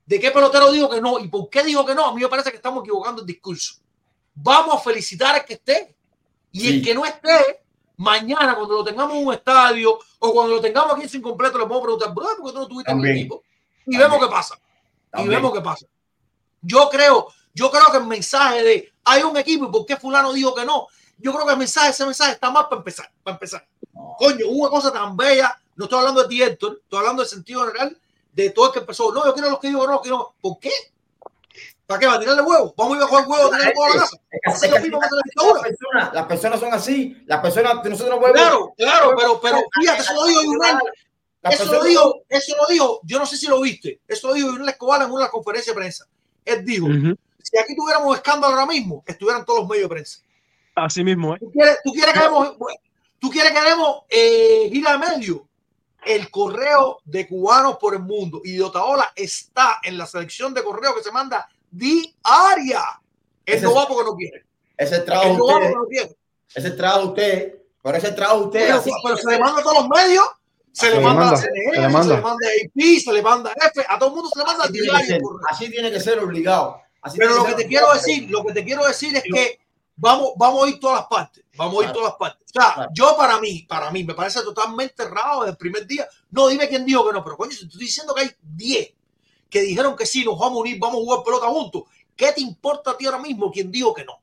de 0.06 0.20
qué 0.20 0.32
pelotero 0.32 0.72
digo 0.72 0.90
que 0.90 1.02
no 1.02 1.20
y 1.20 1.28
por 1.28 1.50
qué 1.50 1.64
digo 1.64 1.86
que 1.86 1.94
no, 1.94 2.06
a 2.06 2.14
mí 2.16 2.22
me 2.22 2.28
parece 2.28 2.50
que 2.50 2.58
estamos 2.58 2.84
equivocando 2.84 3.22
el 3.22 3.28
discurso. 3.28 3.76
Vamos 4.34 4.76
a 4.76 4.80
felicitar 4.80 5.36
al 5.36 5.45
que 5.45 5.54
esté. 5.54 5.95
Y 6.52 6.68
el 6.68 6.74
Sí. 6.76 6.82
que 6.82 6.95
no 6.95 7.06
esté, 7.06 7.64
mañana 7.98 8.56
cuando 8.56 8.75
lo 8.75 8.83
tengamos 8.83 9.15
en 9.15 9.27
un 9.27 9.33
estadio 9.33 9.99
o 10.19 10.33
cuando 10.33 10.56
lo 10.56 10.61
tengamos 10.61 10.95
aquí 10.95 11.07
sin 11.07 11.22
completo, 11.22 11.57
le 11.57 11.65
podemos 11.65 11.83
preguntar, 11.83 12.14
bro, 12.14 12.27
¿por 12.38 12.45
qué 12.48 12.53
tú 12.53 12.59
no 12.59 12.67
tuviste 12.67 12.91
en 12.91 12.98
el 12.98 13.03
También. 13.03 13.17
equipo? 13.17 13.43
Y 13.88 13.98
vemos 13.98 14.19
qué 14.19 14.27
pasa. 14.27 14.59
Y 15.17 15.27
vemos 15.27 15.53
qué 15.53 15.61
pasa. 15.61 15.85
Yo 16.61 16.90
creo, 16.90 17.27
yo 17.53 17.69
creo 17.72 17.85
que 17.91 17.98
el 17.98 18.06
mensaje 18.06 18.64
de 18.64 18.93
hay 19.03 19.24
un 19.24 19.38
equipo 19.38 19.65
y 19.65 19.72
por 19.72 19.85
qué 19.85 19.98
fulano 19.98 20.33
dijo 20.33 20.53
que 20.56 20.65
no, 20.65 20.88
yo 21.17 21.32
creo 21.32 21.45
que 21.45 21.53
el 21.53 21.59
mensaje, 21.59 21.90
ese 21.91 22.06
mensaje 22.06 22.33
está 22.33 22.49
mal 22.49 22.67
para 22.67 22.77
empezar, 22.77 23.11
para 23.24 23.35
empezar. 23.35 23.67
Coño, 24.17 24.48
una 24.49 24.69
cosa 24.69 24.91
tan 24.91 25.15
bella, 25.15 25.56
no 25.75 25.85
estoy 25.85 25.99
hablando 25.99 26.24
de 26.24 26.27
ti, 26.27 26.41
Héctor, 26.41 26.80
estoy 26.83 26.99
hablando 26.99 27.22
del 27.22 27.30
sentido 27.30 27.61
general 27.65 27.98
de 28.33 28.49
todo 28.49 28.67
el 28.67 28.74
que 28.74 28.80
empezó. 28.80 29.11
No, 29.14 29.25
yo 29.25 29.33
quiero 29.33 29.49
los 29.49 29.59
que 29.59 29.67
digo 29.67 29.88
no, 29.88 30.01
que 30.01 30.09
no. 30.09 30.35
¿Por 30.41 30.59
qué? 30.59 30.72
¿Para 31.85 31.99
qué? 31.99 32.07
¿Para 32.07 32.19
tirarle 32.19 32.41
huevo? 32.41 32.73
¿Vamos 32.77 32.93
a 32.93 32.97
ir 32.97 33.03
a 33.03 33.07
jugar 33.07 33.27
huevo 33.27 33.45
a 33.45 33.49
tirarle 33.57 33.73
huevo 33.77 33.93
a 33.93 33.95
la 33.95 34.01
casa? 34.01 34.17
Es 34.31 34.39
que- 34.41 34.49
¿Hacer 34.51 34.65
es 34.65 34.72
lo 34.72 34.77
que 34.77 34.83
mismo 34.83 34.99
que 34.99 35.05
hace 35.05 35.15
la 35.15 35.53
las 35.53 35.61
personas, 35.64 36.14
las 36.14 36.25
personas 36.25 36.59
son 36.59 36.73
así, 36.73 37.23
las 37.25 37.39
personas, 37.41 37.75
nosotros 37.75 38.09
no 38.09 38.19
podemos. 38.19 38.39
Claro, 38.41 38.73
claro, 38.75 39.14
pero, 39.17 39.39
pero 39.41 39.57
fíjate, 39.80 40.01
eso 40.01 40.14
lo 40.14 40.25
dijo 40.27 40.43
Yunel. 40.43 40.77
Eso 41.43 41.65
lo 41.72 41.83
dijo, 41.83 42.22
eso 42.27 42.55
lo 42.59 42.67
dijo, 42.73 42.99
yo 43.03 43.19
no 43.19 43.25
sé 43.27 43.38
si 43.38 43.45
lo 43.47 43.61
viste, 43.61 44.01
eso 44.07 44.27
lo 44.30 44.33
dijo 44.33 44.47
Yunel 44.49 44.69
Escobar 44.69 45.03
en 45.03 45.11
una 45.11 45.30
conferencia 45.30 45.73
de 45.73 45.77
prensa. 45.80 46.07
Él 46.43 46.65
dijo, 46.65 46.88
si 47.43 47.57
aquí 47.59 47.75
tuviéramos 47.75 48.15
escándalo 48.15 48.53
ahora 48.55 48.65
mismo, 48.65 49.03
estuvieran 49.05 49.45
todos 49.45 49.59
los 49.59 49.69
medios 49.69 49.83
de 49.88 49.93
prensa. 49.95 50.19
Así 50.73 51.03
mismo, 51.03 51.35
¿eh? 51.35 51.39
¿Tú 51.39 51.51
quieres, 51.51 51.77
tú 51.83 51.91
quieres 51.93 52.14
que 52.14 52.19
demos, 52.19 52.55
tú 53.19 53.30
quieres 53.30 53.51
que 53.51 53.61
demos 53.61 54.01
eh, 54.09 54.69
gira 54.72 54.93
de 54.93 54.97
medio? 54.97 55.47
El 56.03 56.30
correo 56.31 56.99
de 57.05 57.27
cubanos 57.27 57.77
por 57.77 57.93
el 57.93 58.01
mundo 58.01 58.41
y 58.43 58.53
de 58.57 58.64
Otaola 58.64 59.11
está 59.15 59.80
en 59.83 59.97
la 59.99 60.05
selección 60.07 60.53
de 60.53 60.64
correo 60.64 60.95
que 60.95 61.03
se 61.03 61.11
manda 61.11 61.47
diaria. 61.78 62.82
Él 63.45 63.56
Ese 63.56 63.66
no 63.66 63.76
va 63.76 63.88
porque 63.88 64.04
no 64.10 64.16
quiere. 64.16 64.45
Ese 64.78 65.00
trabajo 65.00 65.30
Él 65.30 65.42
va 65.42 65.54
porque 65.60 65.76
no 65.76 65.86
quiere. 65.86 66.18
Ese 66.54 66.72
trabajo 66.72 67.02
de 67.02 67.08
ustedes. 67.08 67.54
Pero 67.84 67.98
ese 67.98 68.12
trabajo 68.14 68.40
de 68.40 68.45
ustedes. 68.45 68.66
Pero, 68.68 68.80
así 68.80 68.92
pero 69.04 69.16
que- 69.16 69.22
se 69.22 69.30
le 69.32 69.40
manda 69.40 69.60
a 69.60 69.64
todos 69.64 69.76
los 69.78 69.90
medios, 69.90 70.26
se 70.72 70.86
le 70.88 70.92
Se 70.92 70.98
le 70.98 71.04
manda 71.04 71.22
a 71.22 71.26
la 71.26 71.32
manda, 71.32 71.42
CNN, 71.42 71.64
se 71.64 71.70
le 71.70 71.76
se 71.76 71.82
le 71.82 71.90
manda. 71.90 72.22
manda 72.22 72.48
a 72.48 72.52
AP, 72.66 73.00
se 73.00 73.14
le 73.14 73.22
manda 73.22 73.50
a 73.52 73.68
F, 73.68 73.86
a 73.88 74.00
todo 74.00 74.10
el 74.10 74.16
mundo 74.16 74.30
se 74.34 74.40
le 74.40 74.45
manda 74.45 74.64
Así 74.64 74.74
tiene 74.74 74.88
que 74.88 75.06
diario. 75.06 75.24
correo. 75.24 75.48
así 75.50 75.70
tiene 75.70 75.92
que 75.92 76.00
ser 76.00 76.20
obligado. 76.20 76.82
Así 77.02 77.18
Pero 77.20 77.32
tiene 77.36 77.50
lo 77.50 77.56
que 77.56 77.64
te 77.64 77.70
quiero 77.70 77.94
decir, 77.94 78.30
lo 78.32 78.44
que 78.44 78.54
te 78.54 78.64
quiero 78.66 78.86
decir 78.86 79.16
es 79.16 79.24
que 79.24 79.60
vamos, 79.95 80.32
vamos 80.38 80.66
a 80.66 80.70
ir 80.70 80.80
todas 80.80 80.98
las 81.02 81.08
partes. 81.08 81.44
Vamos 81.56 81.82
a 81.84 81.88
ir 81.88 81.94
todas 81.94 82.10
las 82.10 82.18
partes. 82.18 82.48
O 82.50 82.60
sea, 82.62 82.88
yo 82.94 83.16
para 83.16 83.40
mí, 83.40 83.66
para 83.70 83.92
mí, 83.92 84.04
me 84.04 84.14
parece 84.16 84.42
totalmente 84.42 85.04
errado 85.04 85.42
desde 85.42 85.52
el 85.52 85.58
primer 85.58 85.86
día. 85.86 86.08
No, 86.32 86.48
dime 86.48 86.68
quién 86.68 86.84
dijo 86.86 87.06
que 87.08 87.14
no, 87.14 87.24
pero 87.24 87.38
coño, 87.38 87.52
si 87.52 87.60
te 87.60 87.66
estoy 87.66 87.82
diciendo 87.82 88.14
que 88.16 88.22
hay 88.24 88.32
10 88.42 88.90
que 89.49 89.61
dijeron 89.61 89.95
que 89.95 90.06
sí, 90.06 90.24
nos 90.25 90.38
vamos 90.38 90.57
a 90.57 90.61
unir, 90.61 90.77
vamos 90.80 90.98
a 90.98 91.03
jugar 91.03 91.24
pelota 91.24 91.48
juntos. 91.48 91.83
¿Qué 92.15 92.32
te 92.32 92.41
importa 92.41 92.91
a 92.91 92.98
ti 92.98 93.06
ahora 93.06 93.19
mismo 93.19 93.51
quién 93.51 93.72
dijo 93.72 93.93
que 93.93 94.03
no? 94.06 94.17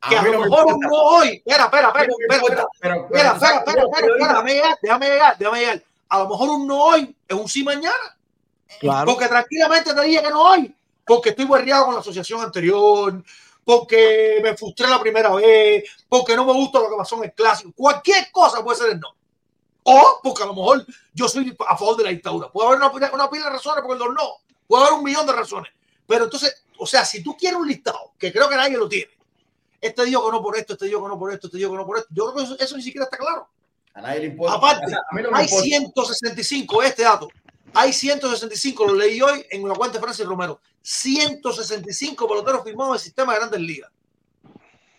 A 0.00 0.08
Que 0.08 0.16
a 0.18 0.22
lo 0.22 0.32
no 0.32 0.38
me 0.40 0.44
mejor 0.48 0.66
importa. 0.68 0.88
no 0.88 1.02
hoy. 1.02 1.28
Espera, 1.44 1.64
espera, 1.64 1.88
espera, 1.88 2.06
me 2.06 2.34
espera, 2.36 2.66
espera. 2.72 3.32
Espera, 3.32 3.58
espera, 3.58 4.14
déjame 4.18 4.52
llegar, 4.54 4.78
déjame 4.82 5.06
llegar, 5.08 5.38
déjame 5.38 5.58
llegar. 5.60 5.82
A 6.08 6.18
lo 6.20 6.28
mejor 6.28 6.48
un 6.50 6.66
no 6.66 6.82
hoy 6.82 7.16
es 7.26 7.36
un 7.36 7.48
sí 7.48 7.64
mañana. 7.64 8.18
Claro. 8.80 9.06
Porque 9.12 9.28
tranquilamente 9.28 9.94
te 9.94 10.02
dije 10.02 10.22
que 10.22 10.30
no 10.30 10.42
hoy. 10.42 10.74
Porque 11.04 11.30
estoy 11.30 11.46
guerreado 11.46 11.86
con 11.86 11.94
la 11.94 12.00
asociación 12.00 12.40
anterior. 12.42 13.22
Porque 13.64 14.38
me 14.42 14.56
frustré 14.56 14.86
la 14.88 15.00
primera 15.00 15.34
vez. 15.34 15.84
Porque 16.08 16.36
no 16.36 16.44
me 16.44 16.52
gusta 16.52 16.78
lo 16.80 16.88
que 16.90 16.96
pasó 16.96 17.16
en 17.16 17.24
el 17.24 17.32
clásico. 17.32 17.72
Cualquier 17.74 18.30
cosa 18.30 18.62
puede 18.62 18.78
ser 18.78 18.90
el 18.90 19.00
no. 19.00 19.08
O 19.84 20.20
porque 20.22 20.42
a 20.42 20.46
lo 20.46 20.54
mejor 20.54 20.84
yo 21.12 21.28
soy 21.28 21.56
a 21.68 21.76
favor 21.76 21.96
de 21.96 22.04
la 22.04 22.10
dictadura. 22.10 22.48
Puede 22.50 22.68
haber 22.68 22.78
una, 22.80 22.92
pila- 22.92 23.10
una 23.12 23.30
pila 23.30 23.44
de 23.46 23.50
razones 23.50 23.82
porque 23.86 24.04
los 24.04 24.14
no. 24.14 24.30
Puede 24.66 24.84
haber 24.84 24.98
un 24.98 25.04
millón 25.04 25.26
de 25.26 25.32
razones. 25.32 25.72
Pero 26.06 26.24
entonces, 26.24 26.64
o 26.78 26.86
sea, 26.86 27.04
si 27.04 27.22
tú 27.22 27.36
quieres 27.36 27.58
un 27.58 27.66
listado, 27.66 28.12
que 28.18 28.32
creo 28.32 28.48
que 28.48 28.56
nadie 28.56 28.76
lo 28.76 28.88
tiene. 28.88 29.10
Este 29.80 30.04
dijo 30.04 30.24
que 30.24 30.32
no 30.32 30.42
por 30.42 30.56
esto, 30.56 30.72
este 30.72 30.86
dijo 30.86 31.02
que 31.02 31.08
no 31.08 31.18
por 31.18 31.32
esto, 31.32 31.46
este 31.46 31.58
dijo 31.58 31.70
que 31.70 31.76
no 31.76 31.86
por 31.86 31.98
esto. 31.98 32.08
Yo 32.10 32.24
creo 32.24 32.36
que 32.36 32.42
eso, 32.44 32.58
eso 32.58 32.76
ni 32.76 32.82
siquiera 32.82 33.04
está 33.04 33.16
claro. 33.16 33.48
A 33.94 34.00
nadie 34.00 34.20
le 34.20 34.26
importa. 34.26 34.56
Aparte, 34.56 34.94
a 34.94 35.14
mí 35.14 35.22
no 35.22 35.30
me 35.30 35.38
hay 35.38 35.44
importa. 35.44 35.64
165, 35.64 36.82
este 36.82 37.02
dato, 37.02 37.28
hay 37.74 37.92
165, 37.92 38.86
lo 38.86 38.94
leí 38.94 39.20
hoy 39.20 39.44
en 39.50 39.68
la 39.68 39.74
cuenta 39.74 39.98
de 39.98 40.02
Francis 40.02 40.26
Romero, 40.26 40.60
165 40.82 42.28
peloteros 42.28 42.64
firmados 42.64 42.92
en 42.92 42.94
el 42.94 43.00
sistema 43.00 43.32
de 43.32 43.38
grandes 43.38 43.60
ligas. 43.60 43.90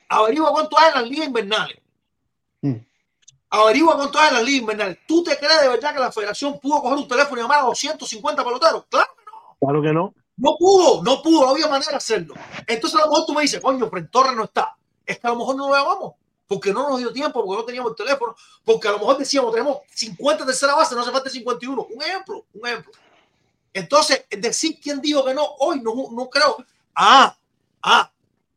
Averigua 0.10 0.52
cuánto 0.52 0.78
hay 0.80 0.90
en 0.90 1.02
las 1.02 1.10
ligas 1.10 1.28
invernales. 1.28 1.78
Averigua 3.50 3.96
cuánto 3.96 4.20
hay 4.20 4.30
en 4.30 4.34
las 4.36 4.44
ligas 4.44 4.62
invernales. 4.62 4.98
¿Tú 5.08 5.24
te 5.24 5.38
crees 5.38 5.62
de 5.62 5.70
verdad 5.70 5.94
que 5.94 6.00
la 6.00 6.12
federación 6.12 6.60
pudo 6.60 6.82
coger 6.82 6.98
un 6.98 7.08
teléfono 7.08 7.40
y 7.40 7.44
llamar 7.44 7.60
a 7.60 7.64
250 7.64 8.44
peloteros? 8.44 8.86
Claro. 8.90 9.17
Claro 9.60 9.82
que 9.82 9.94
no. 9.94 10.14
No 10.38 10.56
pudo, 10.58 11.04
no 11.04 11.22
pudo, 11.22 11.42
no 11.42 11.50
había 11.50 11.68
manera 11.68 11.92
de 11.92 11.98
hacerlo. 11.98 12.36
Entonces 12.68 13.00
a 13.00 13.06
lo 13.06 13.12
mejor 13.12 13.26
tú 13.26 13.34
me 13.34 13.42
dices, 13.42 13.60
coño, 13.60 13.90
Fred 13.90 14.08
Torres 14.12 14.36
no 14.36 14.44
está. 14.44 14.76
Es 15.06 15.20
que 15.20 15.28
a 15.28 15.32
lo 15.32 15.38
mejor 15.38 15.56
no 15.56 15.68
lo 15.68 15.76
llamamos. 15.76 16.14
porque 16.48 16.72
no 16.72 16.90
nos 16.90 17.00
dio 17.00 17.12
tiempo, 17.12 17.44
porque 17.44 17.60
no 17.60 17.66
teníamos 17.66 17.92
el 17.92 17.98
teléfono, 17.98 18.36
porque 18.64 18.88
a 18.88 18.92
lo 18.92 19.00
mejor 19.00 19.18
decíamos, 19.18 19.52
tenemos 19.52 19.80
50 19.94 20.46
tercera 20.46 20.76
base, 20.76 20.96
no 20.96 21.02
hace 21.02 21.12
falta 21.12 21.30
51. 21.30 21.88
Un 21.94 22.02
ejemplo, 22.02 22.46
un 22.54 22.68
ejemplo. 22.68 22.92
Entonces, 23.74 24.26
decir 24.30 24.80
quién 24.82 25.02
dijo 25.02 25.26
que 25.26 25.34
no, 25.34 25.46
hoy 25.60 25.82
no, 25.82 25.94
no 26.12 26.30
creo. 26.30 26.58
Ah, 26.96 27.36
ah, 27.84 28.12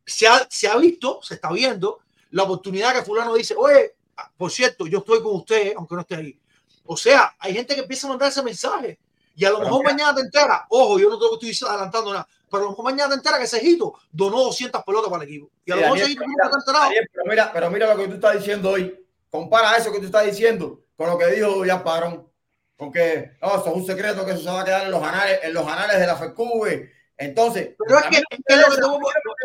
se 0.06 0.26
ha, 0.26 0.46
se 0.48 0.68
ha 0.68 0.76
visto, 0.76 1.20
se 1.22 1.34
está 1.34 1.50
viendo 1.50 1.98
la 2.30 2.44
oportunidad 2.44 2.94
que 2.94 3.02
fulano 3.02 3.34
dice, 3.34 3.54
oye, 3.56 3.94
ah, 4.16 4.30
por 4.36 4.50
cierto, 4.50 4.86
yo 4.86 4.98
estoy 4.98 5.22
con 5.22 5.34
usted, 5.34 5.74
aunque 5.76 5.94
no 5.94 6.02
esté 6.02 6.16
ahí. 6.16 6.38
O 6.84 6.96
sea, 6.96 7.34
hay 7.38 7.54
gente 7.54 7.74
que 7.74 7.82
empieza 7.82 8.06
a 8.06 8.10
mandar 8.10 8.28
ese 8.28 8.42
mensaje 8.42 8.98
y 9.40 9.44
a 9.46 9.50
lo 9.50 9.56
Pero 9.56 9.68
mejor 9.68 9.80
mira. 9.84 9.92
mañana 9.92 10.14
te 10.14 10.20
entera, 10.20 10.66
ojo, 10.68 10.98
yo 10.98 11.08
no 11.08 11.18
tengo 11.18 11.38
que 11.38 11.50
estoy 11.50 11.68
adelantando 11.68 12.12
nada, 12.12 12.28
pero 12.50 12.60
a 12.62 12.64
lo 12.64 12.70
mejor 12.70 12.84
mañana 12.84 13.08
te 13.08 13.14
entera 13.14 13.38
que 13.38 13.46
Cejito 13.46 13.94
donó 14.12 14.40
200 14.44 14.84
pelotas 14.84 15.10
para 15.10 15.22
el 15.24 15.28
equipo. 15.30 15.50
Y 15.64 15.72
a 15.72 15.76
lo 15.76 15.80
Sí, 15.80 15.84
mejor 15.84 15.98
Cejito 16.00 16.22
te 16.24 16.42
ha 16.42 16.58
enterado. 16.58 16.84
Daniel, 16.84 17.08
pero 17.12 17.24
mira, 17.26 17.50
pero 17.52 17.70
mira 17.70 17.94
lo 17.94 17.96
que 18.00 18.08
tú 18.08 18.14
estás 18.14 18.34
diciendo 18.34 18.70
hoy. 18.70 18.96
Compara 19.30 19.76
eso 19.76 19.90
que 19.92 19.98
tú 20.00 20.06
estás 20.06 20.26
diciendo 20.26 20.80
con 20.96 21.08
lo 21.08 21.16
que 21.16 21.26
dijo 21.28 21.62
Jan 21.64 21.82
Padrón. 21.82 22.28
Porque 22.76 23.32
no, 23.42 23.48
eso 23.56 23.66
es 23.68 23.74
un 23.76 23.86
secreto 23.86 24.24
que 24.26 24.32
eso 24.32 24.42
se 24.42 24.50
va 24.50 24.62
a 24.62 24.64
quedar 24.64 24.84
en 24.84 24.90
los 24.90 25.02
anales, 25.02 25.40
en 25.42 25.54
los 25.54 25.66
anales 25.66 25.98
de 26.00 26.06
la 26.06 26.16
FECUBE. 26.16 26.90
Entonces, 27.16 27.70
Pero 27.78 27.98
es 28.00 28.06
que- 28.06 28.16
es 28.16 28.22
que 28.46 28.56
lo 28.56 28.66
que 28.66 28.74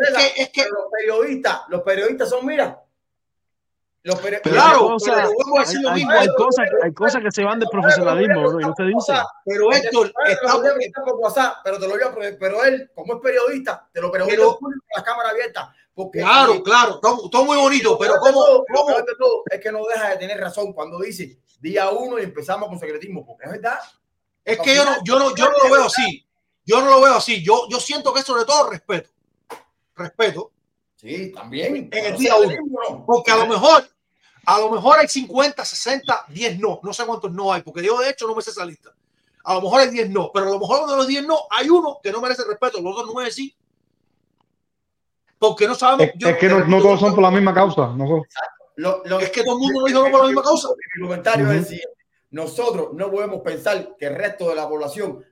es 0.08 0.16
que- 0.34 0.42
es 0.42 0.48
que- 0.50 0.64
los 0.70 0.86
periodistas, 0.90 1.60
los 1.68 1.82
periodistas 1.82 2.28
son, 2.30 2.44
mira, 2.46 2.82
los 4.06 4.22
peri- 4.22 4.40
Pero 4.42 4.54
Claro, 4.54 4.96
pero 5.04 5.60
decir 5.60 5.76
hay, 5.78 5.82
lo 5.82 5.88
hay- 5.90 5.94
mismo. 5.96 6.10
hay 6.12 6.28
cosas, 6.36 6.66
hay 6.82 6.92
cosas 6.94 7.22
que 7.22 7.30
se 7.32 7.44
van 7.44 7.58
del 7.58 7.68
profesionalismo, 7.68 8.48
bro, 8.48 8.60
y 8.60 8.64
no 8.64 8.74
dice. 8.86 9.12
Pero 9.44 9.72
Héctor, 9.72 10.12
Te 10.12 10.34
lo 10.46 10.78
está- 10.80 11.04
por 11.04 11.14
WhatsApp, 11.16 11.56
pero 11.64 11.78
te 11.78 11.88
lo 11.88 11.94
voy 11.94 12.02
a 12.02 12.36
pero 12.38 12.64
él, 12.64 12.90
como 12.94 13.14
es 13.14 13.20
periodista, 13.20 13.88
te 13.92 14.00
lo 14.00 14.10
pregunto 14.12 14.58
con 14.58 14.72
la 14.96 15.02
cámara 15.02 15.30
abierta. 15.30 15.74
Porque 15.92 16.20
Claro, 16.20 16.62
claro, 16.62 17.00
todo, 17.00 17.28
todo 17.30 17.44
muy 17.46 17.56
bonito, 17.56 17.98
pero 17.98 18.12
de 18.14 18.18
¿cómo, 18.20 18.32
todo, 18.44 18.64
cómo? 18.74 18.96
de 18.96 19.14
todo 19.18 19.42
es 19.50 19.60
que 19.60 19.72
no 19.72 19.80
deja 19.86 20.10
de 20.10 20.16
tener 20.18 20.38
razón 20.38 20.72
cuando 20.74 20.98
dice 21.00 21.38
día 21.58 21.88
uno 21.90 22.18
y 22.18 22.22
empezamos 22.22 22.68
con 22.68 22.78
secretismo, 22.78 23.24
porque 23.24 23.46
es 23.46 23.52
verdad. 23.52 23.78
Es 24.44 24.58
que 24.60 24.74
yo 24.76 24.84
no, 24.84 24.92
yo 25.04 25.18
no, 25.18 25.34
yo 25.34 25.46
no 25.50 25.56
lo 25.64 25.74
veo 25.74 25.84
así. 25.86 26.22
Yo 26.64 26.80
no 26.82 26.90
lo 26.90 27.00
veo 27.00 27.14
así. 27.14 27.42
Yo, 27.42 27.66
yo 27.70 27.80
siento 27.80 28.12
que 28.12 28.20
es 28.20 28.26
sobre 28.26 28.44
todo 28.44 28.68
respeto. 28.70 29.08
Respeto. 29.94 30.52
Sí, 30.96 31.32
también. 31.32 31.88
En 31.92 32.04
el 32.06 32.16
día 32.18 32.34
uno. 32.36 33.04
Porque 33.06 33.30
a 33.30 33.36
lo 33.36 33.46
mejor, 33.46 33.86
a 34.46 34.58
lo 34.60 34.70
mejor 34.70 34.98
hay 34.98 35.08
50, 35.08 35.64
60, 35.64 36.26
10 36.28 36.58
no. 36.60 36.80
No 36.82 36.92
sé 36.92 37.04
cuántos 37.04 37.32
no 37.32 37.52
hay, 37.52 37.62
porque 37.62 37.82
yo 37.84 37.98
de 37.98 38.10
hecho 38.10 38.26
no 38.26 38.34
me 38.34 38.42
sé 38.42 38.50
esa 38.50 38.64
lista. 38.64 38.90
A 39.44 39.54
lo 39.54 39.60
mejor 39.62 39.80
hay 39.80 39.90
10 39.90 40.10
no, 40.10 40.30
pero 40.32 40.46
a 40.46 40.50
lo 40.50 40.58
mejor 40.58 40.88
de 40.88 40.96
los 40.96 41.06
10 41.06 41.24
no 41.26 41.38
hay 41.50 41.68
uno 41.68 41.98
que 42.02 42.10
no 42.12 42.20
merece 42.20 42.42
respeto, 42.44 42.80
los 42.80 42.94
otros 42.96 43.10
9 43.12 43.30
sí. 43.30 43.54
Porque 45.38 45.66
no 45.68 45.74
sabemos. 45.74 46.06
Es, 46.06 46.12
yo- 46.16 46.28
es 46.28 46.38
que 46.38 46.48
no, 46.48 46.64
no 46.64 46.80
todos 46.80 47.00
son 47.00 47.14
por 47.14 47.22
la 47.22 47.30
misma 47.30 47.52
causa. 47.52 47.88
No 47.88 48.06
son. 48.08 48.22
Lo- 48.76 49.02
lo- 49.04 49.20
es 49.20 49.30
que 49.30 49.42
todo 49.42 49.54
el 49.54 49.60
mundo 49.60 49.80
no 49.80 49.86
dijo 49.86 50.04
no 50.04 50.10
por 50.10 50.20
la 50.22 50.26
misma 50.28 50.42
causa. 50.42 50.68
Mi 50.96 51.02
comentario 51.02 51.44
Ujú. 51.44 51.52
es 51.52 51.58
el 51.60 51.64
siguiente. 51.66 51.96
Nosotros 52.30 52.88
no 52.94 53.10
podemos 53.10 53.40
pensar 53.42 53.96
que 53.98 54.06
el 54.06 54.14
resto 54.16 54.48
de 54.48 54.54
la 54.54 54.68
población 54.68 55.24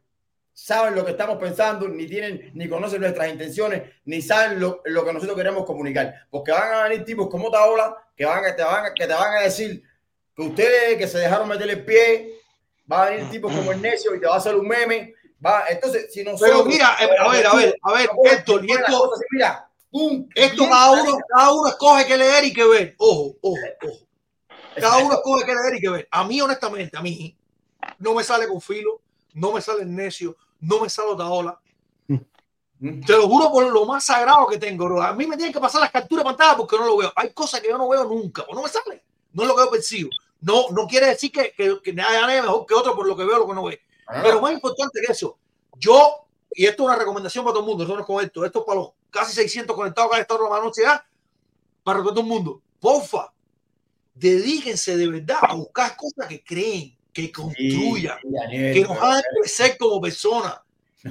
saben 0.55 0.95
lo 0.95 1.05
que 1.05 1.11
estamos 1.11 1.37
pensando, 1.39 1.89
ni 1.89 2.07
tienen, 2.07 2.53
ni 2.55 2.69
conocen 2.69 3.01
nuestras 3.01 3.29
intenciones, 3.29 3.83
ni 4.05 4.23
saben 4.23 4.61
lo, 4.61 4.81
lo 4.85 5.05
que 5.05 5.13
nosotros 5.13 5.37
queremos 5.37 5.67
comunicar. 5.67 6.15
Porque 6.31 6.53
van 6.53 6.73
a 6.73 6.83
venir 6.85 7.05
tipos 7.05 7.29
como 7.29 7.51
Taola 7.51 7.97
que, 8.17 8.25
van, 8.25 8.45
a- 8.45 8.55
te 8.57 8.63
van, 8.63 8.87
a- 8.87 8.95
que 8.95 9.07
te 9.07 9.13
van 9.13 9.37
a 9.37 9.41
decir 9.43 9.83
que 10.37 10.43
ustedes 10.43 10.97
que 10.97 11.09
se 11.09 11.19
dejaron 11.19 11.49
meter 11.49 11.69
el 11.69 11.85
pie, 11.85 12.39
va 12.91 13.07
a 13.07 13.11
venir 13.11 13.29
tipos 13.31 13.53
como 13.53 13.73
el 13.73 13.83
necio 13.83 14.15
y 14.15 14.21
te 14.21 14.27
va 14.27 14.35
a 14.35 14.39
hacer 14.39 14.55
un 14.55 14.67
meme. 14.69 15.13
Va, 15.45 15.65
entonces, 15.69 16.13
si 16.13 16.23
nosotros. 16.25 16.49
Pero 16.51 16.65
mira, 16.65 16.97
eh, 17.01 17.09
a 17.19 17.29
ver, 17.29 17.47
a 17.47 17.55
ver, 17.57 17.77
a 17.83 17.93
ver, 17.93 18.09
esto, 18.25 18.57
así, 18.59 18.67
mira, 19.33 19.69
pum, 19.91 20.29
esto 20.35 20.65
cada 20.69 20.91
uno, 20.93 21.19
cada 21.29 21.53
uno 21.53 21.69
escoge 21.69 22.07
qué 22.07 22.17
leer 22.17 22.45
y 22.45 22.53
qué 22.53 22.65
ver. 22.65 22.95
Ojo, 22.99 23.37
ojo, 23.43 23.59
ojo. 23.83 23.99
Cada 24.77 24.99
uno 24.99 25.15
escoge 25.15 25.45
qué 25.45 25.53
leer 25.55 25.75
y 25.77 25.81
qué 25.81 25.89
ver. 25.91 26.09
A 26.11 26.25
mí, 26.25 26.41
honestamente, 26.41 26.97
a 26.97 27.03
mí 27.03 27.37
no 27.99 28.15
me 28.15 28.25
sale 28.25 28.47
con 28.49 28.61
filo, 28.61 29.03
no 29.35 29.53
me 29.53 29.61
sale 29.61 29.83
el 29.83 29.95
necio, 29.95 30.37
no 30.65 30.81
me 30.81 30.89
sale 30.89 31.11
Otaola. 31.11 31.61
Te 33.07 33.13
lo 33.13 33.29
juro 33.29 33.51
por 33.51 33.71
lo 33.71 33.87
más 33.87 34.05
sagrado 34.05 34.47
que 34.47 34.59
tengo, 34.59 34.85
bro. 34.85 35.03
A 35.03 35.15
mí 35.15 35.27
me 35.27 35.37
tienen 35.37 35.55
que 35.55 35.61
pasar 35.61 35.81
las 35.81 35.91
capturas 35.91 36.23
de 36.23 36.31
pantalla 36.31 36.57
porque 36.57 36.77
no 36.77 36.85
lo 36.85 36.97
veo. 36.99 37.13
Hay 37.17 37.31
cosas 37.33 37.61
que 37.61 37.69
yo 37.69 37.79
no 37.79 37.89
veo 37.89 38.05
nunca, 38.05 38.43
o 38.43 38.55
no 38.55 38.63
me 38.63 38.69
sale. 38.69 39.03
No 39.33 39.43
es 39.43 39.49
lo 39.49 39.57
que 39.57 39.63
yo 39.63 39.71
percibo. 39.71 40.11
No, 40.41 40.69
no 40.71 40.87
quiere 40.87 41.07
decir 41.07 41.33
que, 41.33 41.53
que, 41.57 41.81
que 41.83 41.93
nadie 41.95 42.37
es 42.37 42.43
mejor 42.43 42.67
que 42.67 42.75
otro 42.75 42.95
por 42.95 43.07
lo 43.07 43.17
que 43.17 43.25
veo 43.25 43.39
lo 43.39 43.47
que 43.47 43.55
no 43.55 43.65
ve. 43.65 43.81
Ah. 44.07 44.21
Pero 44.23 44.41
más 44.41 44.53
importante 44.53 45.01
que 45.01 45.13
eso, 45.13 45.39
yo, 45.79 46.27
y 46.55 46.67
esto 46.67 46.83
es 46.83 46.87
una 46.89 46.97
recomendación 46.97 47.45
para 47.45 47.55
todo 47.55 47.63
el 47.63 47.69
mundo, 47.69 47.85
esto 47.85 47.95
no 47.95 48.01
es 48.01 48.07
con 48.07 48.23
esto, 48.23 48.45
esto 48.45 48.59
es 48.59 48.65
para 48.67 48.81
los 48.81 48.91
casi 49.09 49.33
600 49.33 49.75
conectados 49.75 50.11
que 50.11 50.17
han 50.17 50.23
estado 50.23 50.47
en 50.47 50.53
la 50.53 50.61
noche 50.61 50.83
ya, 50.83 51.07
para 51.83 52.03
todo 52.03 52.21
el 52.21 52.27
mundo. 52.27 52.61
Porfa, 52.79 53.33
dedíquense 54.13 54.97
de 54.97 55.09
verdad 55.09 55.39
a 55.41 55.55
buscar 55.55 55.97
cosas 55.97 56.27
que 56.29 56.45
creen, 56.45 56.94
que 57.15 57.33
construyan, 57.33 58.19
Sí, 58.21 58.29
Daniel, 58.31 58.75
que 58.75 58.81
nos 58.83 58.91
pero- 58.91 59.03
hagan 59.05 59.23
crecer 59.41 59.79
como 59.79 60.01
personas. 60.03 60.55
Tú 61.05 61.11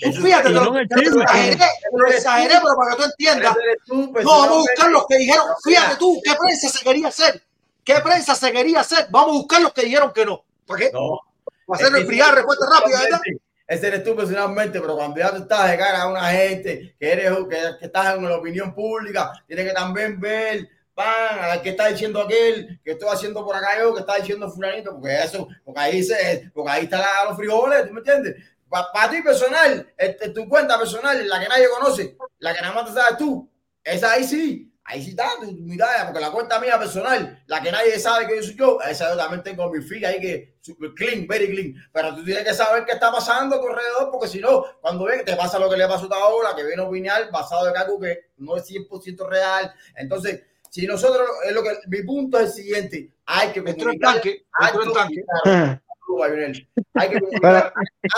Eso- 0.00 0.20
fíjate, 0.22 0.50
no 0.50 0.72
te 0.72 1.10
lo 1.10 1.22
exageré, 1.22 1.56
te 1.56 1.64
lo 1.98 2.06
exageré, 2.08 2.54
pero 2.62 2.76
para 2.76 2.90
que 2.90 2.96
tú 2.96 3.08
entiendas. 3.10 3.54
Pero 3.56 3.72
tú, 3.86 4.12
No, 4.22 4.30
vamos 4.30 4.48
a 4.48 4.58
buscar 4.60 4.90
los 4.90 5.06
que 5.06 5.18
dijeron. 5.18 5.46
No, 5.46 5.54
Fíjate 5.64 5.96
tú, 5.96 6.20
¿qué 6.24 6.32
prensa 6.34 6.68
se 6.68 6.84
quería 6.84 7.08
hacer? 7.08 7.42
¿Qué 7.84 7.94
prensa 8.02 8.34
se 8.34 8.52
quería 8.52 8.80
hacer? 8.80 9.06
Vamos 9.10 9.28
a 9.30 9.32
buscar 9.38 9.62
los 9.62 9.72
que 9.72 9.82
dijeron 9.82 10.12
que 10.14 10.24
no. 10.26 10.44
¿Para 10.66 10.80
qué? 10.80 10.90
No. 10.92 11.20
Para 11.66 11.76
hacer 11.82 11.88
Es 11.88 11.94
el 11.94 12.00
que 12.02 12.06
brigar 12.08 12.34
respuesta 12.34 12.66
rápida, 12.70 13.00
¿verdad? 13.02 13.20
Ese 13.66 13.86
eres 13.88 14.02
tú 14.04 14.16
personalmente, 14.16 14.80
pero 14.80 14.96
cuando 14.96 15.18
ya 15.18 15.30
tú 15.30 15.42
estás 15.42 15.70
de 15.70 15.76
cara 15.76 16.02
a 16.02 16.08
una 16.08 16.30
gente 16.30 16.96
que 16.98 17.12
eres 17.12 17.30
que, 17.50 17.58
que 17.78 17.84
estás 17.86 18.16
en 18.16 18.24
la 18.26 18.36
opinión 18.36 18.74
pública, 18.74 19.30
tienes 19.46 19.66
que 19.66 19.72
también 19.74 20.18
ver, 20.18 20.68
pan, 20.98 21.38
a 21.38 21.48
ver 21.52 21.62
qué 21.62 21.70
está 21.70 21.86
diciendo 21.86 22.20
aquel, 22.20 22.80
que 22.84 22.90
estoy 22.90 23.08
haciendo 23.08 23.44
por 23.44 23.54
acá 23.54 23.78
yo, 23.78 23.94
que 23.94 24.00
está 24.00 24.16
diciendo 24.16 24.50
fulanito, 24.50 24.92
porque 24.94 25.22
eso, 25.22 25.46
porque 25.64 25.80
ahí 25.80 26.02
se, 26.02 26.50
porque 26.52 26.70
ahí 26.70 26.84
están 26.84 27.04
los 27.28 27.36
frijoles, 27.36 27.86
¿tú 27.86 27.94
me 27.94 28.00
entiendes? 28.00 28.34
Para 28.68 29.08
ti 29.08 29.22
personal, 29.22 29.92
este, 29.96 30.30
tu 30.30 30.48
cuenta 30.48 30.76
personal, 30.76 31.26
la 31.26 31.40
que 31.40 31.48
nadie 31.48 31.68
conoce, 31.68 32.16
la 32.40 32.52
que 32.52 32.60
nada 32.60 32.74
más 32.74 32.86
te 32.86 33.00
sabes 33.00 33.16
tú, 33.16 33.48
esa 33.84 34.12
ahí 34.12 34.24
sí, 34.24 34.74
ahí 34.88 35.04
sí 35.04 35.10
está 35.10 35.30
tu, 35.40 35.52
mirada, 35.52 36.06
porque 36.06 36.20
la 36.20 36.32
cuenta 36.32 36.58
mía 36.58 36.78
personal, 36.78 37.42
la 37.46 37.62
que 37.62 37.70
nadie 37.70 37.98
sabe 37.98 38.26
que 38.26 38.36
yo 38.36 38.42
soy 38.42 38.56
yo, 38.56 38.80
esa 38.82 39.10
yo 39.10 39.16
también 39.16 39.42
tengo 39.44 39.70
mi 39.70 39.80
feed 39.80 40.04
ahí 40.04 40.20
que 40.20 40.58
clean, 40.96 41.26
very 41.28 41.48
clean, 41.48 41.74
pero 41.92 42.14
tú 42.14 42.24
tienes 42.24 42.42
que 42.42 42.54
saber 42.54 42.84
qué 42.84 42.92
está 42.92 43.12
pasando 43.12 43.56
a 43.56 43.60
tu 43.60 43.68
alrededor, 43.68 44.10
porque 44.10 44.26
si 44.28 44.40
no, 44.40 44.64
cuando 44.80 45.04
ven, 45.04 45.24
te 45.24 45.36
pasa 45.36 45.58
lo 45.58 45.70
que 45.70 45.76
le 45.76 45.86
pasó 45.86 46.12
a 46.12 46.16
ahora, 46.16 46.56
que 46.56 46.64
viene 46.64 46.82
a 46.82 46.86
opinar 46.86 47.30
basado 47.30 47.68
en 47.68 47.76
algo 47.76 48.00
que 48.00 48.30
no 48.38 48.56
es 48.56 48.68
100% 48.68 49.28
real, 49.28 49.72
entonces, 49.94 50.42
si 50.70 50.86
nosotros, 50.86 51.28
es 51.46 51.52
lo 51.52 51.62
que, 51.62 51.70
mi 51.88 52.02
punto 52.02 52.38
es 52.38 52.46
el 52.46 52.52
siguiente, 52.52 53.10
hay 53.26 53.48
que 53.48 53.62
comunicar 53.62 54.12
tanque, 54.14 54.46
alto 54.52 54.82
en 54.82 54.90
y 54.90 54.94
tanque. 54.94 55.24
claro. 55.24 55.80
Hay 56.94 57.10
que 57.10 57.20
comunicar 57.20 57.72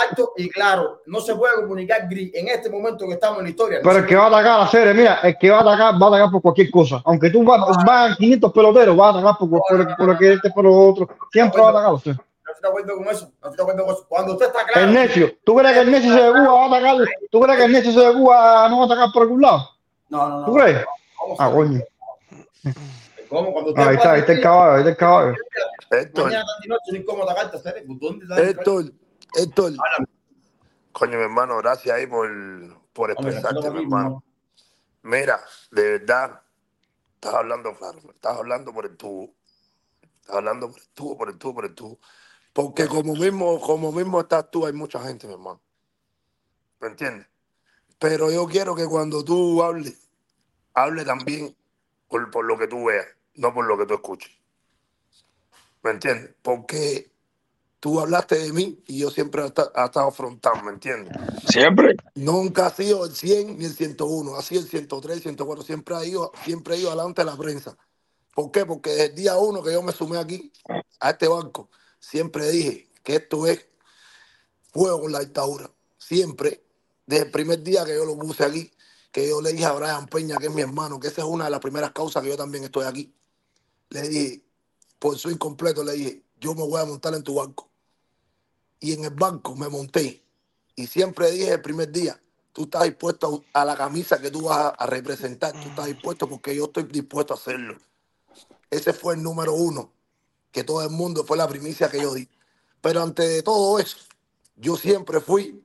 alto 0.09 0.33
y 0.37 0.49
claro. 0.49 1.01
No 1.05 1.19
se 1.19 1.35
puede 1.35 1.55
comunicar 1.55 2.07
gris 2.09 2.31
en 2.33 2.47
este 2.47 2.69
momento 2.69 3.05
que 3.05 3.13
estamos 3.13 3.39
en 3.39 3.43
la 3.43 3.49
historia. 3.49 3.79
Pero 3.83 3.99
el 3.99 4.05
que 4.07 4.15
va 4.15 4.23
a 4.23 4.27
atacar 4.27 4.51
a 4.53 4.57
la 4.59 4.67
serie, 4.69 4.93
mira, 4.93 5.19
el 5.21 5.37
que 5.37 5.49
va 5.49 5.57
a 5.57 5.61
atacar, 5.61 6.01
va 6.01 6.05
a 6.05 6.09
atacar 6.09 6.31
por 6.31 6.41
cualquier 6.41 6.71
cosa. 6.71 7.01
Aunque 7.05 7.29
tú 7.29 7.43
vas, 7.43 7.61
vayan 7.85 8.15
500 8.15 8.53
peloteros, 8.53 8.99
va 8.99 9.07
a 9.07 9.09
atacar 9.11 9.35
por, 9.37 9.49
por, 9.49 9.61
por, 9.67 9.95
por 9.97 10.07
lo 10.07 10.17
que 10.17 10.33
este, 10.33 10.49
por 10.49 10.63
lo 10.63 10.73
otro. 10.73 11.09
Siempre 11.31 11.61
va 11.61 11.67
a 11.67 11.71
atacar 11.71 11.93
a 11.93 11.99
serie. 11.99 12.21
No 12.45 12.51
estoy 12.53 12.61
de 12.61 12.67
acuerdo 12.67 12.97
con 12.97 13.07
eso. 13.07 13.31
No 13.41 13.49
estoy 13.49 13.57
de 13.57 13.61
acuerdo 13.63 13.85
con 13.85 13.93
eso. 13.93 14.05
Cuando 14.07 14.33
usted 14.33 14.45
está 14.47 14.65
claro. 14.65 14.87
El 14.87 14.93
necio, 14.93 15.37
¿tú 15.43 15.55
crees 15.55 15.73
que 15.73 15.79
el 15.81 15.91
necio 15.91 16.13
se 16.13 16.21
de 16.21 16.31
Cuba 16.31 16.53
va 16.53 16.63
a 16.63 16.67
atacar? 16.67 17.07
¿Tú 17.29 17.39
crees 17.39 17.59
que 17.59 17.65
el 17.65 17.71
necio 17.71 17.91
se 17.91 17.99
de 17.99 18.13
Cuba 18.13 18.69
no 18.69 18.77
va 18.77 18.83
a 18.83 18.85
atacar 18.85 19.13
por 19.13 19.21
algún 19.23 19.41
lado? 19.41 19.69
No, 20.09 20.29
no, 20.29 20.39
no. 20.39 20.45
¿Tú 20.45 20.53
crees? 20.55 20.85
Ah, 21.37 21.51
coño. 21.51 21.81
¿Cómo? 23.29 23.53
Cuando 23.53 23.69
usted 23.71 23.81
Ah, 23.83 23.89
ahí 23.89 23.95
está, 23.95 24.11
ahí 24.13 24.19
está 24.21 24.33
el 24.33 24.41
caballo, 24.41 24.71
ahí 24.73 24.79
está 24.79 24.89
el 24.89 24.97
caballo. 24.97 25.35
Mañana 25.91 26.45
tarde 26.45 26.65
y 26.65 26.67
noche, 26.67 26.91
no 26.91 26.97
hay 26.97 27.05
cómo 27.05 27.23
atacarte, 27.23 27.59
¿sabes? 27.59 27.83
¿Dónde 27.87 28.25
está 28.25 28.41
el- 28.41 28.49
Héctor, 28.49 28.93
Héctor. 29.35 29.73
Coño, 30.91 31.17
mi 31.17 31.23
hermano, 31.23 31.57
gracias 31.57 31.95
ahí 31.95 32.05
por, 32.07 32.29
por 32.93 33.11
expresarte, 33.11 33.69
mi 33.71 33.79
hermano. 33.83 34.23
Mira, 35.03 35.41
de 35.71 35.97
verdad, 35.99 36.41
estás 37.15 37.33
hablando 37.33 37.73
claro, 37.75 37.99
estás 38.13 38.37
hablando 38.37 38.73
por 38.73 38.85
el 38.85 38.97
tubo. 38.97 39.33
Estás 40.19 40.35
hablando 40.35 40.69
por 40.69 40.79
el 40.79 40.87
tubo, 40.93 41.17
por 41.17 41.29
el 41.29 41.37
tubo, 41.37 41.53
por 41.55 41.65
el 41.65 41.75
tubo. 41.75 41.99
Porque 42.53 42.87
como 42.87 43.15
mismo, 43.15 43.59
como 43.61 43.91
mismo 43.91 44.19
estás 44.19 44.51
tú, 44.51 44.65
hay 44.65 44.73
mucha 44.73 44.99
gente, 45.01 45.25
mi 45.25 45.33
hermano. 45.33 45.61
¿Me 46.81 46.89
entiendes? 46.89 47.27
Pero 47.97 48.29
yo 48.29 48.45
quiero 48.47 48.75
que 48.75 48.85
cuando 48.87 49.23
tú 49.23 49.63
hables, 49.63 50.09
hable 50.73 51.05
también 51.05 51.55
por, 52.11 52.29
por 52.29 52.45
lo 52.45 52.57
que 52.57 52.67
tú 52.67 52.85
veas, 52.85 53.07
no 53.35 53.53
por 53.53 53.65
lo 53.65 53.77
que 53.77 53.85
tú 53.85 53.93
escuches. 53.95 54.31
¿Me 55.81 55.91
entiendes? 55.91 56.35
Porque 56.43 57.09
tú 57.79 57.99
hablaste 57.99 58.37
de 58.37 58.53
mí 58.53 58.83
y 58.85 58.99
yo 58.99 59.09
siempre 59.09 59.41
he 59.41 59.45
esta- 59.47 59.71
he 59.75 59.85
estado 59.85 60.11
frontal, 60.11 60.63
¿me 60.63 60.71
entiendes? 60.71 61.15
Siempre. 61.47 61.95
Nunca 62.13 62.67
ha 62.67 62.69
sido 62.69 63.05
el 63.05 63.15
100 63.15 63.57
ni 63.57 63.65
el 63.65 63.73
101, 63.73 64.35
ha 64.35 64.41
sido 64.43 64.61
el 64.61 64.67
103, 64.67 65.15
el 65.17 65.23
104, 65.23 65.63
siempre 65.63 65.95
ha 65.95 66.05
ido, 66.05 66.31
siempre 66.43 66.75
ha 66.75 66.77
ido 66.77 66.89
adelante 66.89 67.21
de 67.21 67.31
la 67.31 67.37
prensa. 67.37 67.75
¿Por 68.35 68.51
qué? 68.51 68.65
Porque 68.65 68.91
desde 68.91 69.05
el 69.05 69.15
día 69.15 69.37
uno 69.37 69.63
que 69.63 69.73
yo 69.73 69.81
me 69.81 69.91
sumé 69.91 70.19
aquí, 70.19 70.51
a 70.99 71.09
este 71.09 71.27
banco, 71.27 71.69
siempre 71.99 72.49
dije 72.51 72.89
que 73.03 73.15
esto 73.15 73.47
es 73.47 73.65
fuego 74.71 75.01
con 75.01 75.11
la 75.11 75.19
dictadura. 75.19 75.71
Siempre, 75.97 76.61
desde 77.05 77.25
el 77.25 77.31
primer 77.31 77.63
día 77.63 77.83
que 77.85 77.95
yo 77.95 78.05
lo 78.05 78.17
puse 78.17 78.43
aquí, 78.43 78.71
que 79.11 79.27
yo 79.27 79.41
le 79.41 79.51
dije 79.51 79.65
a 79.65 79.73
Brian 79.73 80.07
Peña, 80.07 80.37
que 80.37 80.47
es 80.47 80.53
mi 80.53 80.61
hermano, 80.61 80.99
que 80.99 81.09
esa 81.09 81.21
es 81.21 81.27
una 81.27 81.45
de 81.45 81.51
las 81.51 81.59
primeras 81.59 81.91
causas 81.91 82.23
que 82.23 82.29
yo 82.29 82.37
también 82.37 82.63
estoy 82.63 82.85
aquí. 82.85 83.13
Le 83.89 84.07
dije, 84.07 84.41
por 84.99 85.17
su 85.17 85.29
incompleto, 85.29 85.83
le 85.83 85.93
dije, 85.93 86.23
yo 86.39 86.55
me 86.55 86.65
voy 86.65 86.81
a 86.81 86.85
montar 86.85 87.13
en 87.13 87.23
tu 87.23 87.35
banco. 87.35 87.69
Y 88.79 88.93
en 88.93 89.03
el 89.03 89.11
banco 89.11 89.55
me 89.55 89.67
monté. 89.67 90.23
Y 90.75 90.87
siempre 90.87 91.29
dije 91.31 91.53
el 91.53 91.61
primer 91.61 91.91
día, 91.91 92.19
tú 92.53 92.63
estás 92.63 92.83
dispuesto 92.83 93.43
a 93.53 93.65
la 93.65 93.75
camisa 93.75 94.19
que 94.19 94.31
tú 94.31 94.43
vas 94.43 94.73
a, 94.77 94.85
representar, 94.85 95.51
tú 95.53 95.69
estás 95.69 95.85
dispuesto 95.87 96.27
porque 96.27 96.55
yo 96.55 96.65
estoy 96.65 96.83
dispuesto 96.83 97.33
a 97.33 97.37
hacerlo. 97.37 97.77
Ese 98.69 98.93
fue 98.93 99.15
el 99.15 99.23
número 99.23 99.53
uno, 99.53 99.91
que 100.51 100.63
todo 100.63 100.81
el 100.83 100.89
mundo 100.89 101.25
fue 101.25 101.37
la 101.37 101.47
primicia 101.47 101.89
que 101.89 102.01
yo 102.01 102.13
di. 102.13 102.29
Pero 102.79 103.03
ante 103.03 103.43
todo 103.43 103.77
eso, 103.77 103.97
yo 104.55 104.77
siempre 104.77 105.19
fui 105.19 105.63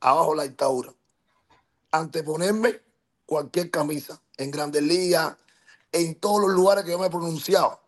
abajo 0.00 0.34
la 0.34 0.42
dictadura. 0.42 0.92
Anteponerme 1.92 2.80
cualquier 3.26 3.70
camisa, 3.70 4.20
en 4.36 4.50
Grandes 4.50 4.82
Ligas, 4.82 5.36
en 5.92 6.14
todos 6.16 6.40
los 6.40 6.50
lugares 6.50 6.84
que 6.84 6.90
yo 6.90 6.98
me 6.98 7.06
he 7.06 7.10
pronunciado. 7.10 7.80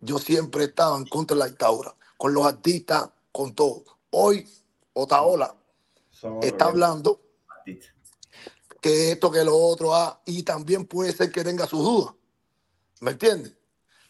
Yo 0.00 0.18
siempre 0.18 0.62
he 0.62 0.66
estado 0.66 0.96
en 0.96 1.06
contra 1.06 1.34
de 1.34 1.40
la 1.40 1.46
dictadura, 1.46 1.94
con 2.16 2.34
los 2.34 2.46
artistas, 2.46 3.10
con 3.32 3.54
todo. 3.54 3.84
Hoy, 4.10 4.48
Otaola 4.92 5.56
está 6.42 6.66
hablando 6.66 7.20
que 8.80 9.12
esto, 9.12 9.30
que 9.30 9.44
lo 9.44 9.56
otro, 9.56 9.94
ah, 9.94 10.20
y 10.26 10.42
también 10.42 10.86
puede 10.86 11.12
ser 11.12 11.32
que 11.32 11.42
tenga 11.42 11.66
sus 11.66 11.80
dudas. 11.80 12.14
¿Me 13.00 13.12
entiendes? 13.12 13.54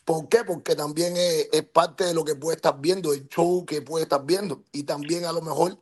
¿Por 0.05 0.28
qué? 0.28 0.44
Porque 0.44 0.74
también 0.74 1.16
es, 1.16 1.49
es 1.52 1.62
parte 1.62 2.05
de 2.05 2.12
lo 2.12 2.24
que 2.24 2.34
puede 2.34 2.57
estar 2.57 2.78
viendo, 2.81 3.12
el 3.12 3.28
show 3.28 3.65
que 3.65 3.81
puede 3.83 4.02
estar 4.02 4.24
viendo. 4.26 4.65
Y 4.73 4.83
también 4.83 5.24
a 5.24 5.33
lo 5.33 5.41
mejor 5.41 5.78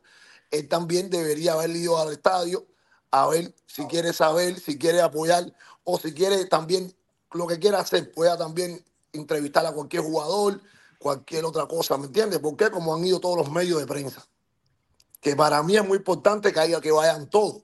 él 0.51 0.67
también 0.67 1.09
debería 1.09 1.53
haber 1.53 1.71
ido 1.71 1.97
al 1.97 2.13
estadio 2.13 2.65
a 3.13 3.27
ver 3.27 3.53
si 3.67 3.85
quiere 3.85 4.11
saber, 4.11 4.59
si 4.59 4.79
quiere 4.79 4.99
apoyar 4.99 5.53
o 5.83 5.99
si 5.99 6.15
quiere 6.15 6.45
también 6.45 6.91
lo 7.31 7.45
que 7.45 7.59
quiera 7.59 7.79
hacer, 7.79 8.11
pueda 8.11 8.35
también 8.35 8.83
entrevistar 9.11 9.63
a 9.67 9.71
cualquier 9.71 10.01
jugador, 10.01 10.59
cualquier 10.97 11.45
otra 11.45 11.67
cosa, 11.67 11.95
¿me 11.95 12.07
entiendes? 12.07 12.39
Porque 12.39 12.71
como 12.71 12.95
han 12.95 13.05
ido 13.05 13.19
todos 13.19 13.37
los 13.37 13.51
medios 13.51 13.79
de 13.79 13.85
prensa, 13.85 14.25
que 15.21 15.35
para 15.35 15.61
mí 15.61 15.77
es 15.77 15.85
muy 15.85 15.97
importante 15.99 16.51
que 16.51 16.59
haya 16.59 16.81
que 16.81 16.91
vayan 16.91 17.29
todos, 17.29 17.61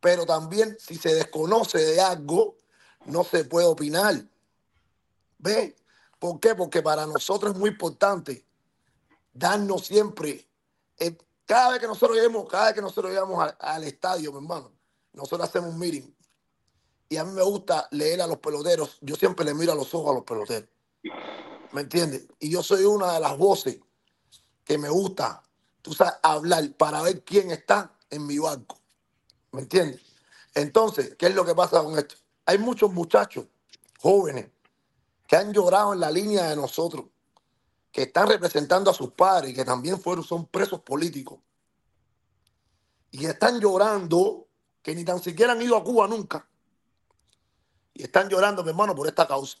pero 0.00 0.26
también 0.26 0.76
si 0.78 0.96
se 0.96 1.14
desconoce 1.14 1.78
de 1.78 2.02
algo, 2.02 2.58
no 3.06 3.24
se 3.24 3.44
puede 3.44 3.66
opinar. 3.66 4.22
¿Ve? 5.38 5.76
¿Por 6.18 6.40
qué? 6.40 6.54
Porque 6.54 6.82
para 6.82 7.06
nosotros 7.06 7.54
es 7.54 7.58
muy 7.58 7.70
importante 7.70 8.44
darnos 9.32 9.86
siempre, 9.86 10.46
eh, 10.98 11.16
cada 11.48 11.70
vez 11.70 11.80
que 11.80 11.86
nosotros 11.86 12.14
lleguemos, 12.14 12.46
cada 12.46 12.66
vez 12.66 12.74
que 12.74 12.82
nosotros 12.82 13.10
llegamos 13.10 13.54
al, 13.58 13.84
estadio, 13.84 14.30
mi 14.32 14.36
hermano, 14.36 14.70
nosotros 15.14 15.48
hacemos 15.48 15.70
un 15.70 15.78
meeting. 15.78 16.14
Y 17.08 17.16
a 17.16 17.24
mí 17.24 17.32
me 17.32 17.42
gusta 17.42 17.88
leer 17.90 18.20
a 18.20 18.26
los 18.26 18.36
peloteros. 18.36 18.98
Yo 19.00 19.16
siempre 19.16 19.46
le 19.46 19.54
miro 19.54 19.72
a 19.72 19.74
los 19.74 19.94
ojos 19.94 20.10
a 20.10 20.14
los 20.14 20.24
peloteros. 20.24 20.68
¿Me 21.72 21.80
entiendes? 21.80 22.28
Y 22.38 22.50
yo 22.50 22.62
soy 22.62 22.84
una 22.84 23.14
de 23.14 23.20
las 23.20 23.38
voces 23.38 23.80
que 24.62 24.76
me 24.76 24.90
gusta, 24.90 25.42
tú 25.80 25.94
sabes, 25.94 26.16
hablar 26.22 26.70
para 26.74 27.00
ver 27.00 27.24
quién 27.24 27.50
está 27.50 27.94
en 28.10 28.26
mi 28.26 28.38
banco. 28.38 28.78
¿Me 29.52 29.62
entiendes? 29.62 30.02
Entonces, 30.54 31.16
¿qué 31.18 31.28
es 31.28 31.34
lo 31.34 31.46
que 31.46 31.54
pasa 31.54 31.82
con 31.82 31.98
esto? 31.98 32.16
Hay 32.44 32.58
muchos 32.58 32.92
muchachos 32.92 33.46
jóvenes 33.98 34.50
que 35.26 35.36
han 35.36 35.54
llorado 35.54 35.94
en 35.94 36.00
la 36.00 36.10
línea 36.10 36.50
de 36.50 36.56
nosotros, 36.56 37.06
que 37.90 38.02
están 38.02 38.28
representando 38.28 38.90
a 38.90 38.94
sus 38.94 39.12
padres 39.12 39.50
y 39.50 39.54
que 39.54 39.64
también 39.64 40.00
fueron, 40.00 40.22
son 40.24 40.46
presos 40.46 40.80
políticos. 40.80 41.38
Y 43.10 43.24
están 43.26 43.58
llorando 43.60 44.46
que 44.82 44.94
ni 44.94 45.04
tan 45.04 45.20
siquiera 45.20 45.52
han 45.52 45.62
ido 45.62 45.76
a 45.76 45.82
Cuba 45.82 46.06
nunca. 46.06 46.46
Y 47.94 48.02
están 48.04 48.28
llorando, 48.28 48.62
mi 48.62 48.70
hermano, 48.70 48.94
por 48.94 49.06
esta 49.08 49.26
causa. 49.26 49.58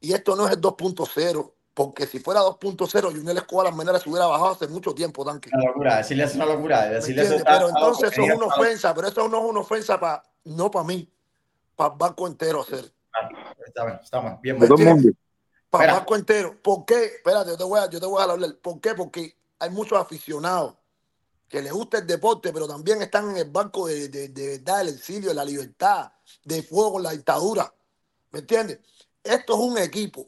Y 0.00 0.12
esto 0.12 0.36
no 0.36 0.46
es 0.46 0.52
el 0.52 0.60
2.0, 0.60 1.54
porque 1.74 2.06
si 2.06 2.18
fuera 2.18 2.40
2.0, 2.42 3.12
Junior 3.12 3.36
Escobar 3.36 3.66
las 3.66 3.76
Meneras 3.76 4.02
se 4.02 4.10
hubiera 4.10 4.26
bajado 4.26 4.50
hace 4.52 4.68
mucho 4.68 4.94
tiempo, 4.94 5.24
tanque. 5.24 5.50
Una 5.52 5.64
locura, 5.64 5.96
decirle 5.98 6.24
es 6.24 6.34
una 6.34 6.46
locura. 6.46 6.82
¿Me 6.82 6.94
Decirle 6.94 7.22
eso 7.22 7.34
entiendes? 7.34 7.38
está- 7.40 7.52
Pero 7.54 7.68
entonces 7.68 8.12
eso 8.12 8.22
es 8.22 8.36
una 8.36 8.46
ofensa, 8.46 8.94
pero 8.94 9.08
eso 9.08 9.28
no 9.28 9.38
es 9.38 9.44
una 9.50 9.60
ofensa 9.60 9.98
para, 10.00 10.22
no 10.44 10.70
para 10.70 10.84
mí, 10.84 11.10
para 11.74 11.92
el 11.92 11.98
banco 11.98 12.26
entero 12.26 12.60
hacer. 12.62 12.92
Está 13.66 13.84
bien, 13.84 14.00
está 14.02 14.24
bien, 14.42 14.58
bien. 15.02 15.18
Para 15.70 15.94
banco 15.94 16.16
entero. 16.16 16.56
¿Por 16.62 16.84
qué? 16.84 17.04
Espérate, 17.04 17.50
yo 17.50 17.58
te 17.58 17.64
voy 17.64 17.78
a, 17.80 17.90
yo 17.90 18.00
te 18.00 18.06
voy 18.06 18.20
a 18.20 18.24
hablar. 18.24 18.56
¿Por 18.56 18.80
qué? 18.80 18.94
Porque 18.94 19.36
hay 19.58 19.70
muchos 19.70 19.98
aficionados 19.98 20.74
que 21.48 21.62
les 21.62 21.72
gusta 21.72 21.98
el 21.98 22.06
deporte, 22.06 22.52
pero 22.52 22.66
también 22.66 23.00
están 23.02 23.30
en 23.30 23.38
el 23.38 23.50
banco 23.50 23.86
de, 23.86 24.08
de, 24.08 24.28
de 24.28 24.58
verdad, 24.58 24.78
del 24.78 24.94
exilio, 24.94 25.30
de 25.30 25.34
la 25.34 25.44
libertad, 25.44 26.12
de 26.44 26.62
fuego 26.62 26.94
con 26.94 27.02
la 27.02 27.10
dictadura. 27.10 27.72
¿Me 28.30 28.40
entiendes? 28.40 28.80
Esto 29.22 29.54
es 29.54 29.58
un 29.58 29.78
equipo. 29.78 30.26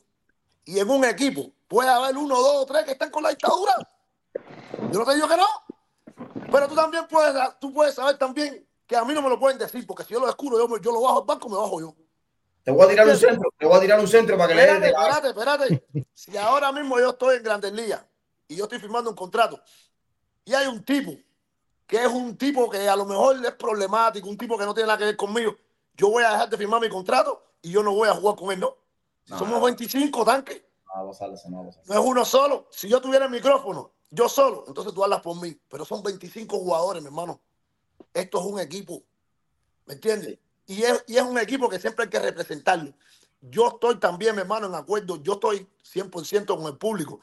Y 0.65 0.79
en 0.79 0.89
un 0.89 1.05
equipo 1.05 1.51
puede 1.69 1.89
haber 1.89 2.17
uno, 2.17 2.37
dos 2.37 2.63
o 2.63 2.67
tres 2.67 2.85
que 2.85 2.93
están 2.93 3.11
con 3.11 3.23
la 3.23 3.31
dictadura. 3.31 3.75
Yo 4.91 4.99
no 4.99 5.05
te 5.05 5.15
digo 5.15 5.29
que 5.29 5.37
no. 5.37 5.47
Pero 6.51 6.69
tú 6.69 6.75
también 6.75 7.07
puedes, 7.09 7.35
tú 7.61 7.73
puedes 7.73 7.95
saber 7.95 8.19
también 8.19 8.67
que 8.87 8.97
a 8.97 9.05
mí 9.05 9.15
no 9.15 9.23
me 9.23 9.29
lo 9.29 9.39
pueden 9.39 9.59
decir, 9.59 9.87
porque 9.87 10.05
si 10.05 10.13
yo 10.13 10.21
lo 10.21 10.27
descubro, 10.27 10.59
yo, 10.59 10.79
yo 10.79 10.93
lo 10.93 11.01
bajo 11.01 11.21
al 11.21 11.27
banco, 11.27 11.49
me 11.49 11.57
bajo 11.57 11.81
yo. 11.81 11.95
Te 12.63 12.71
voy 12.71 12.85
a 12.85 12.89
tirar 12.89 13.09
un 13.09 13.17
centro, 13.17 13.53
te 13.59 13.67
voy 13.67 13.77
a 13.77 13.81
tirar 13.81 14.01
un 14.01 14.09
centro 14.09 14.37
para 14.37 14.49
que 14.49 14.55
le 14.55 14.63
Espérate, 14.63 15.29
espérate, 15.29 15.29
espérate. 15.29 16.07
Si 16.13 16.37
ahora 16.37 16.73
mismo 16.73 16.99
yo 16.99 17.11
estoy 17.11 17.37
en 17.37 17.43
Grandes 17.43 17.73
Ligas 17.73 18.05
y 18.49 18.57
yo 18.57 18.65
estoy 18.65 18.79
firmando 18.79 19.11
un 19.11 19.17
contrato 19.17 19.61
y 20.45 20.53
hay 20.55 20.67
un 20.67 20.85
tipo 20.85 21.13
que 21.87 22.05
es 22.05 22.09
un 22.09 22.37
tipo 22.37 22.71
que 22.71 22.89
a 22.89 22.95
lo 22.95 23.05
mejor 23.05 23.45
es 23.45 23.53
problemático, 23.53 24.29
un 24.29 24.37
tipo 24.37 24.57
que 24.57 24.65
no 24.65 24.75
tiene 24.75 24.87
nada 24.87 24.99
que 24.99 25.07
ver 25.07 25.17
conmigo, 25.17 25.57
yo 25.97 26.11
voy 26.11 26.23
a 26.23 26.31
dejar 26.31 26.49
de 26.49 26.57
firmar 26.57 26.81
mi 26.81 26.89
contrato 26.89 27.43
y 27.63 27.73
yo 27.73 27.83
no 27.83 27.93
voy 27.93 28.09
a 28.09 28.15
jugar 28.15 28.37
con 28.37 28.53
él, 28.53 28.61
¿no? 28.61 28.77
No. 29.27 29.39
Somos 29.39 29.61
25 29.61 30.25
tanques, 30.25 30.63
no 31.87 31.95
es 31.95 32.01
uno 32.01 32.25
solo. 32.25 32.69
Si 32.71 32.89
yo 32.89 33.01
tuviera 33.01 33.25
el 33.25 33.31
micrófono, 33.31 33.93
yo 34.11 34.29
solo, 34.29 34.65
entonces 34.67 34.93
tú 34.93 35.03
hablas 35.03 35.21
por 35.21 35.41
mí, 35.41 35.59
pero 35.69 35.85
son 35.85 36.03
25 36.03 36.59
jugadores, 36.59 37.03
mi 37.03 37.09
hermano. 37.09 37.41
Esto 38.13 38.39
es 38.39 38.45
un 38.45 38.61
equipo, 38.61 39.03
¿me 39.87 39.95
entiendes? 39.95 40.39
Y 40.67 40.83
es, 40.83 41.05
y 41.07 41.17
es 41.17 41.23
un 41.23 41.39
equipo 41.39 41.69
que 41.69 41.81
siempre 41.81 42.05
hay 42.05 42.11
que 42.11 42.19
representarlo. 42.19 42.93
Yo 43.41 43.69
estoy 43.69 43.99
también, 43.99 44.35
mi 44.35 44.43
hermano, 44.43 44.67
en 44.67 44.75
acuerdo, 44.75 45.17
yo 45.23 45.35
estoy 45.35 45.67
100% 45.83 46.57
con 46.57 46.67
el 46.67 46.77
público, 46.77 47.21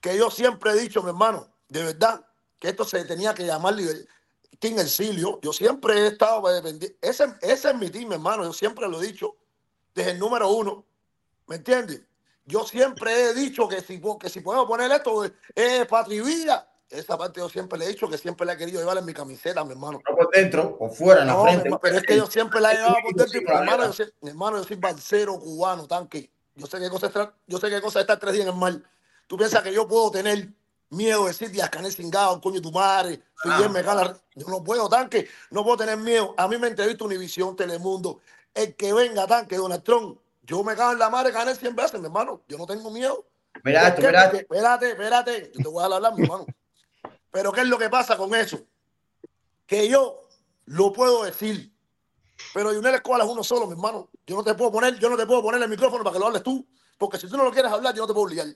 que 0.00 0.16
yo 0.16 0.30
siempre 0.30 0.70
he 0.70 0.76
dicho, 0.76 1.02
mi 1.02 1.08
hermano, 1.08 1.48
de 1.68 1.82
verdad, 1.82 2.24
que 2.58 2.68
esto 2.68 2.84
se 2.84 3.04
tenía 3.04 3.34
que 3.34 3.44
llamar 3.44 3.74
Team 4.58 4.78
Exilio. 4.78 5.40
Yo 5.42 5.52
siempre 5.52 5.94
he 5.98 6.06
estado 6.08 6.42
pendiente. 6.62 6.96
Ese, 7.00 7.34
ese 7.42 7.70
es 7.70 7.74
mi 7.74 7.90
team, 7.90 8.08
mi 8.08 8.14
hermano, 8.14 8.44
yo 8.44 8.52
siempre 8.52 8.88
lo 8.88 9.02
he 9.02 9.06
dicho, 9.06 9.36
desde 9.94 10.12
el 10.12 10.18
número 10.18 10.48
uno. 10.48 10.84
¿Me 11.46 11.56
entiendes? 11.56 12.02
Yo 12.44 12.64
siempre 12.64 13.30
he 13.30 13.34
dicho 13.34 13.68
que 13.68 13.80
si, 13.80 14.00
que 14.20 14.28
si 14.28 14.40
podemos 14.40 14.66
poner 14.66 14.90
esto, 14.92 15.24
es 15.54 15.86
Patri 15.86 16.20
Villa. 16.20 16.68
Esa 16.90 17.18
parte 17.18 17.40
yo 17.40 17.48
siempre 17.48 17.78
le 17.78 17.84
he 17.84 17.88
dicho 17.88 18.08
que 18.08 18.16
siempre 18.16 18.46
la 18.46 18.52
he 18.52 18.56
querido 18.56 18.78
llevar 18.80 18.96
en 18.98 19.04
mi 19.04 19.12
camiseta, 19.12 19.64
mi 19.64 19.72
hermano. 19.72 20.00
No 20.08 20.16
por 20.16 20.30
dentro, 20.30 20.78
por 20.78 20.92
fuera, 20.92 21.22
en 21.22 21.26
la 21.26 21.32
No, 21.34 21.42
frente. 21.42 21.70
pero 21.82 21.96
es 21.96 22.02
que 22.04 22.16
yo 22.16 22.26
siempre 22.26 22.60
la 22.60 22.72
he 22.72 22.76
llevado 22.76 22.96
por 23.02 23.14
dentro. 23.14 23.38
y, 23.40 23.44
mi, 23.44 23.50
hermano, 23.60 23.84
yo 23.86 23.92
soy, 23.92 24.12
mi 24.20 24.30
hermano, 24.30 24.56
yo 24.58 24.64
soy 24.64 24.76
balsero 24.76 25.38
cubano, 25.38 25.86
tanque. 25.88 26.30
Yo 26.54 26.66
sé 26.66 26.78
qué 26.78 26.88
cosa 26.88 27.06
es, 27.08 27.12
tra- 27.14 27.32
yo 27.46 27.58
sé 27.58 27.68
qué 27.68 27.80
cosa 27.80 27.98
es 27.98 28.04
estar 28.04 28.18
tres 28.18 28.34
días 28.34 28.46
en 28.46 28.52
el 28.54 28.58
mar. 28.58 28.80
Tú 29.26 29.36
piensas 29.36 29.62
que 29.62 29.72
yo 29.72 29.86
puedo 29.88 30.10
tener 30.12 30.48
miedo 30.90 31.22
de 31.24 31.28
decir 31.32 31.50
Díaz 31.50 31.68
Canel 31.70 31.92
Cingado, 31.92 32.40
coño 32.40 32.62
tu 32.62 32.70
madre, 32.70 33.20
Fidel 33.42 33.68
me 33.70 33.82
gana. 33.82 34.16
Yo 34.36 34.46
no 34.46 34.62
puedo, 34.62 34.88
tanque. 34.88 35.28
No 35.50 35.64
puedo 35.64 35.76
tener 35.78 35.96
miedo. 35.98 36.34
A 36.38 36.46
mí 36.46 36.56
me 36.56 36.68
entrevista 36.68 37.04
Univisión, 37.04 37.56
Telemundo. 37.56 38.20
El 38.54 38.76
que 38.76 38.92
venga, 38.92 39.26
tanque, 39.26 39.56
Donald 39.56 39.82
Trump. 39.82 40.18
Yo 40.44 40.62
me 40.62 40.76
cago 40.76 40.92
en 40.92 41.00
la 41.00 41.10
madre 41.10 41.32
Canel 41.32 41.56
100 41.56 41.74
veces, 41.74 41.98
mi 42.00 42.06
hermano. 42.06 42.42
Yo 42.48 42.56
no 42.56 42.64
tengo 42.66 42.90
miedo. 42.92 43.26
Mira 43.64 43.92
Porque- 43.94 44.38
espérate, 44.38 44.88
espérate. 44.90 45.50
Yo 45.54 45.62
te 45.64 45.68
voy 45.68 45.82
a 45.82 45.94
hablar, 45.96 46.14
mi 46.14 46.22
hermano. 46.22 46.46
Pero 47.30 47.52
¿qué 47.52 47.62
es 47.62 47.68
lo 47.68 47.78
que 47.78 47.88
pasa 47.88 48.16
con 48.16 48.34
eso? 48.34 48.60
Que 49.66 49.88
yo 49.88 50.22
lo 50.66 50.92
puedo 50.92 51.24
decir. 51.24 51.72
Pero 52.52 52.74
Junel 52.74 52.94
Escobar 52.94 53.20
es 53.22 53.26
uno 53.26 53.42
solo, 53.42 53.66
mi 53.66 53.72
hermano. 53.72 54.08
Yo 54.26 54.36
no 54.36 54.44
te 54.44 54.54
puedo 54.54 54.72
poner, 54.72 54.98
yo 54.98 55.08
no 55.08 55.16
te 55.16 55.26
puedo 55.26 55.42
poner 55.42 55.62
el 55.62 55.68
micrófono 55.68 56.04
para 56.04 56.14
que 56.14 56.20
lo 56.20 56.26
hables 56.26 56.42
tú. 56.42 56.66
Porque 56.98 57.18
si 57.18 57.28
tú 57.28 57.36
no 57.36 57.44
lo 57.44 57.50
quieres 57.50 57.70
hablar, 57.70 57.94
yo 57.94 58.02
no 58.02 58.06
te 58.06 58.12
puedo 58.12 58.26
obligar. 58.26 58.46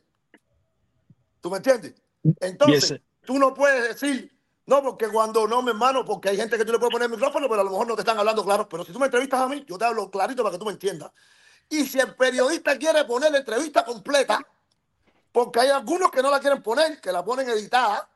¿Tú 1.40 1.50
me 1.50 1.58
entiendes? 1.58 1.94
Entonces, 2.40 2.90
Yes. 2.90 3.00
tú 3.24 3.39
no 3.39 3.55
puedes 3.55 3.89
decir, 3.89 4.34
no, 4.66 4.82
porque 4.82 5.08
cuando 5.08 5.47
no, 5.49 5.62
mi 5.62 5.70
hermano, 5.70 6.05
porque 6.05 6.28
hay 6.28 6.36
gente 6.36 6.57
que 6.57 6.65
tú 6.65 6.73
le 6.73 6.78
puedes 6.78 6.92
poner 6.92 7.07
el 7.07 7.12
micrófono, 7.12 7.49
pero 7.49 7.62
a 7.62 7.65
lo 7.65 7.70
mejor 7.70 7.86
no 7.86 7.94
te 7.94 8.02
están 8.02 8.18
hablando 8.18 8.44
claro. 8.44 8.68
Pero 8.68 8.84
si 8.84 8.92
tú 8.92 8.99
me 8.99 9.07
entrevistas 9.07 9.40
a 9.40 9.49
mí, 9.49 9.65
yo 9.66 9.76
te 9.76 9.84
hablo 9.84 10.10
clarito 10.10 10.42
para 10.42 10.52
que 10.52 10.58
tú 10.58 10.66
me 10.66 10.73
entiendas. 10.73 11.10
Y 11.68 11.86
si 11.86 11.99
el 11.99 12.15
periodista 12.15 12.76
quiere 12.78 13.05
poner 13.05 13.32
la 13.32 13.39
entrevista 13.39 13.84
completa, 13.84 14.44
porque 15.32 15.60
hay 15.60 15.68
algunos 15.68 16.10
que 16.10 16.23
no 16.23 16.31
la 16.31 16.40
quieren 16.40 16.62
poner, 16.62 17.00
que 17.00 17.12
la 17.12 17.24
ponen 17.24 17.49
editada, 17.49 18.08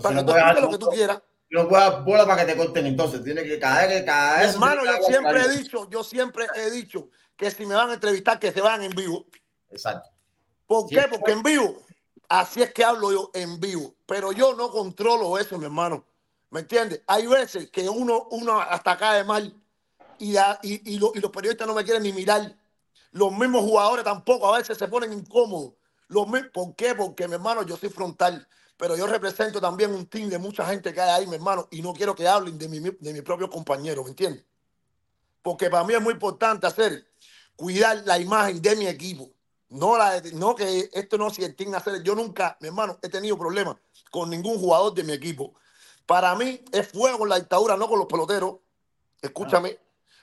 para 0.00 0.14
no 0.14 0.26
que 0.26 0.32
tú 0.32 0.60
lo 0.60 0.70
que 0.70 0.78
tú 0.78 0.88
quieras. 0.88 1.20
No 1.50 1.66
dar 1.66 2.02
bola 2.04 2.24
para 2.26 2.46
que 2.46 2.52
te 2.52 2.56
corten 2.58 2.86
entonces. 2.86 3.22
Tiene 3.22 3.42
que 3.44 3.58
caer, 3.58 4.04
caer. 4.04 4.44
eso 4.44 4.54
Hermano, 4.54 4.82
que 4.82 4.88
yo 4.88 5.02
siempre 5.06 5.40
he 5.42 5.48
dicho, 5.58 5.90
yo 5.90 6.02
siempre 6.02 6.46
he 6.56 6.70
dicho 6.70 7.10
que 7.36 7.50
si 7.50 7.66
me 7.66 7.74
van 7.74 7.90
a 7.90 7.94
entrevistar, 7.94 8.38
que 8.38 8.52
se 8.52 8.60
vayan 8.60 8.82
en 8.84 8.92
vivo. 8.92 9.26
Exacto. 9.68 10.08
¿Por 10.66 10.88
qué? 10.88 11.04
Porque 11.10 11.32
en 11.32 11.42
vivo, 11.42 11.82
así 12.28 12.62
es 12.62 12.72
que 12.72 12.84
hablo 12.84 13.12
yo 13.12 13.30
en 13.34 13.60
vivo. 13.60 13.94
Pero 14.06 14.32
yo 14.32 14.54
no 14.54 14.70
controlo 14.70 15.36
eso, 15.38 15.58
mi 15.58 15.64
hermano. 15.66 16.06
¿Me 16.50 16.60
entiendes? 16.60 17.02
Hay 17.06 17.26
veces 17.26 17.70
que 17.70 17.88
uno, 17.88 18.28
uno 18.30 18.60
hasta 18.60 18.96
cae 18.96 19.24
mal 19.24 19.54
y, 20.18 20.36
a- 20.36 20.58
y, 20.62 20.94
y 20.94 20.98
lo- 20.98 21.12
y 21.14 21.20
los 21.20 21.30
periodistas 21.30 21.66
no 21.66 21.74
me 21.74 21.84
quieren 21.84 22.02
ni 22.02 22.12
mirar. 22.12 22.56
Los 23.10 23.30
mismos 23.32 23.62
jugadores 23.62 24.04
tampoco 24.04 24.54
a 24.54 24.58
veces 24.58 24.78
se 24.78 24.88
ponen 24.88 25.12
incómodos. 25.12 25.74
Los 26.08 26.26
¿Por 26.52 26.74
qué? 26.76 26.94
Porque, 26.94 27.26
mi 27.28 27.34
hermano, 27.34 27.62
yo 27.62 27.76
soy 27.76 27.88
frontal, 27.88 28.46
pero 28.82 28.96
yo 28.96 29.06
represento 29.06 29.60
también 29.60 29.94
un 29.94 30.06
team 30.06 30.28
de 30.28 30.38
mucha 30.38 30.66
gente 30.66 30.92
que 30.92 31.00
hay 31.00 31.20
ahí, 31.20 31.26
mi 31.28 31.36
hermano, 31.36 31.68
y 31.70 31.80
no 31.80 31.92
quiero 31.92 32.16
que 32.16 32.26
hablen 32.26 32.58
de 32.58 32.66
mi, 32.68 32.80
de 32.80 33.12
mi 33.12 33.20
propio 33.20 33.48
compañero, 33.48 34.02
¿me 34.02 34.10
entiendes? 34.10 34.44
Porque 35.40 35.70
para 35.70 35.84
mí 35.84 35.94
es 35.94 36.02
muy 36.02 36.14
importante 36.14 36.66
hacer, 36.66 37.06
cuidar 37.54 38.02
la 38.04 38.18
imagen 38.18 38.60
de 38.60 38.74
mi 38.74 38.88
equipo. 38.88 39.30
No, 39.68 39.96
la 39.96 40.20
no 40.34 40.56
que 40.56 40.90
esto 40.92 41.16
no 41.16 41.30
si 41.30 41.44
el 41.44 41.54
team 41.54 41.72
hacer. 41.76 42.02
Yo 42.02 42.16
nunca, 42.16 42.56
mi 42.60 42.66
hermano, 42.66 42.98
he 43.02 43.08
tenido 43.08 43.38
problemas 43.38 43.76
con 44.10 44.28
ningún 44.28 44.58
jugador 44.58 44.92
de 44.94 45.04
mi 45.04 45.12
equipo. 45.12 45.54
Para 46.04 46.34
mí 46.34 46.60
es 46.72 46.88
fuego 46.88 47.18
con 47.18 47.28
la 47.28 47.36
dictadura, 47.36 47.76
no 47.76 47.88
con 47.88 48.00
los 48.00 48.08
peloteros. 48.08 48.56
Escúchame, 49.20 49.78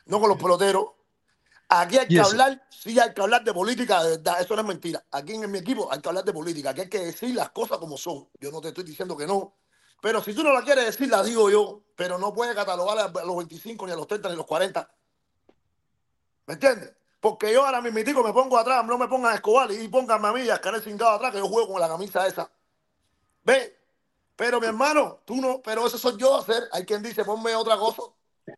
no 0.06 0.20
con 0.20 0.28
los 0.28 0.38
peloteros. 0.38 0.84
Aquí 1.72 2.00
hay 2.00 2.08
que 2.08 2.20
hablar, 2.20 2.66
sí 2.70 3.00
hay 3.00 3.14
que 3.14 3.22
hablar 3.22 3.44
de 3.44 3.54
política, 3.54 4.04
de 4.04 4.18
verdad, 4.18 4.42
eso 4.42 4.56
no 4.56 4.62
es 4.62 4.68
mentira. 4.68 5.06
Aquí 5.12 5.34
en 5.34 5.52
mi 5.52 5.60
equipo 5.60 5.88
hay 5.92 6.02
que 6.02 6.10
hablar 6.10 6.26
de 6.26 6.34
política, 6.34 6.72
aquí 6.72 6.82
hay 6.82 6.90
que 6.90 7.00
decir 7.00 7.36
las 7.36 7.52
cosas 7.52 7.78
como 7.78 7.96
son. 7.96 8.28
Yo 8.40 8.52
no 8.52 8.60
te 8.60 8.70
estoy 8.70 8.84
diciendo 8.84 9.16
que 9.16 9.28
no, 9.28 9.54
pero 10.02 10.24
si 10.24 10.34
tú 10.34 10.44
no 10.44 10.52
la 10.52 10.64
quieres 10.64 10.86
decir, 10.86 11.10
la 11.10 11.22
digo 11.22 11.50
yo, 11.50 11.84
pero 11.96 12.18
no 12.18 12.34
puedes 12.34 12.56
catalogar 12.56 12.98
a 12.98 13.24
los 13.24 13.38
25, 13.38 13.86
ni 13.86 13.92
a 13.92 13.96
los 13.96 14.08
30, 14.08 14.30
ni 14.30 14.34
a 14.34 14.38
los 14.38 14.48
40. 14.48 14.90
¿Me 16.48 16.54
entiendes? 16.56 16.92
Porque 17.20 17.54
yo 17.54 17.66
ahora 17.66 17.82
mismo 17.82 18.24
me 18.24 18.34
pongo 18.34 18.58
atrás, 18.58 18.84
no 18.86 18.98
me 18.98 19.08
pongan 19.08 19.34
a 19.34 19.36
Escobar 19.36 19.72
y 19.72 19.88
pónganme 19.90 20.28
a 20.30 20.34
mí 20.34 20.42
y 20.42 20.50
a 20.50 20.60
Canel 20.60 20.82
Cingado 20.82 21.12
atrás, 21.12 21.32
que 21.32 21.38
yo 21.38 21.48
juego 21.48 21.74
con 21.74 21.82
la 21.82 21.88
camisa 21.88 22.26
esa. 22.26 22.50
¿Ve? 23.44 23.78
Pero 24.36 24.60
mi 24.60 24.66
hermano, 24.66 25.20
tú 25.26 25.36
no, 25.36 25.62
pero 25.62 25.86
eso 25.86 26.00
soy 26.00 26.18
yo 26.18 26.36
hacer. 26.38 26.64
Hay 26.72 26.86
quien 26.86 27.04
dice, 27.04 27.26
ponme 27.26 27.54
otra 27.56 27.78
cosa. 27.78 28.04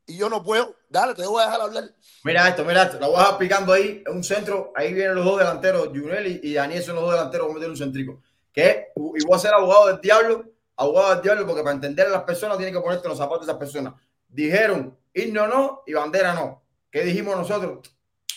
Y 0.06 0.18
yo 0.18 0.30
no 0.30 0.44
puedo. 0.44 0.76
Dale, 0.90 1.14
te 1.14 1.26
voy 1.26 1.42
a 1.42 1.46
dejar 1.46 1.62
hablar. 1.62 1.84
Mira 2.24 2.48
esto, 2.48 2.66
mira 2.66 2.84
esto. 2.84 3.00
La 3.00 3.08
voy 3.08 3.18
a 3.18 3.20
dejar 3.20 3.38
picando 3.38 3.74
ahí. 3.74 4.04
Es 4.06 4.14
un 4.14 4.24
centro. 4.24 4.72
Ahí 4.76 4.94
vienen 4.94 5.16
los 5.16 5.26
dos 5.26 5.40
delanteros. 5.40 5.88
Junel 5.88 6.40
y, 6.44 6.54
Daniel 6.54 6.84
son 6.84 6.96
los 6.96 7.04
dos 7.04 7.14
delanteros. 7.14 7.48
Vamos 7.48 7.56
a 7.56 7.60
meter 7.60 7.70
un 7.70 7.78
centrico. 7.78 8.22
Que 8.52 8.90
y 8.96 9.26
voy 9.26 9.36
a 9.36 9.40
ser 9.40 9.54
abogado 9.54 9.88
del 9.88 10.02
diablo. 10.02 10.46
Abogado 10.76 11.14
del 11.14 11.22
diablo, 11.22 11.46
porque 11.46 11.64
para 11.64 11.76
entender 11.76 12.08
a 12.08 12.10
las 12.10 12.24
personas 12.24 12.58
tienes 12.58 12.76
que 12.76 12.82
ponerte 12.82 13.06
en 13.06 13.10
los 13.10 13.18
zapatos 13.18 13.46
de 13.46 13.52
esas 13.52 13.60
personas. 13.60 13.94
Dijeron 14.28 14.98
himno 15.14 15.48
no 15.48 15.84
y 15.86 15.94
bandera 15.94 16.34
no. 16.34 16.64
¿Qué 16.90 17.04
dijimos 17.04 17.36
nosotros? 17.36 17.80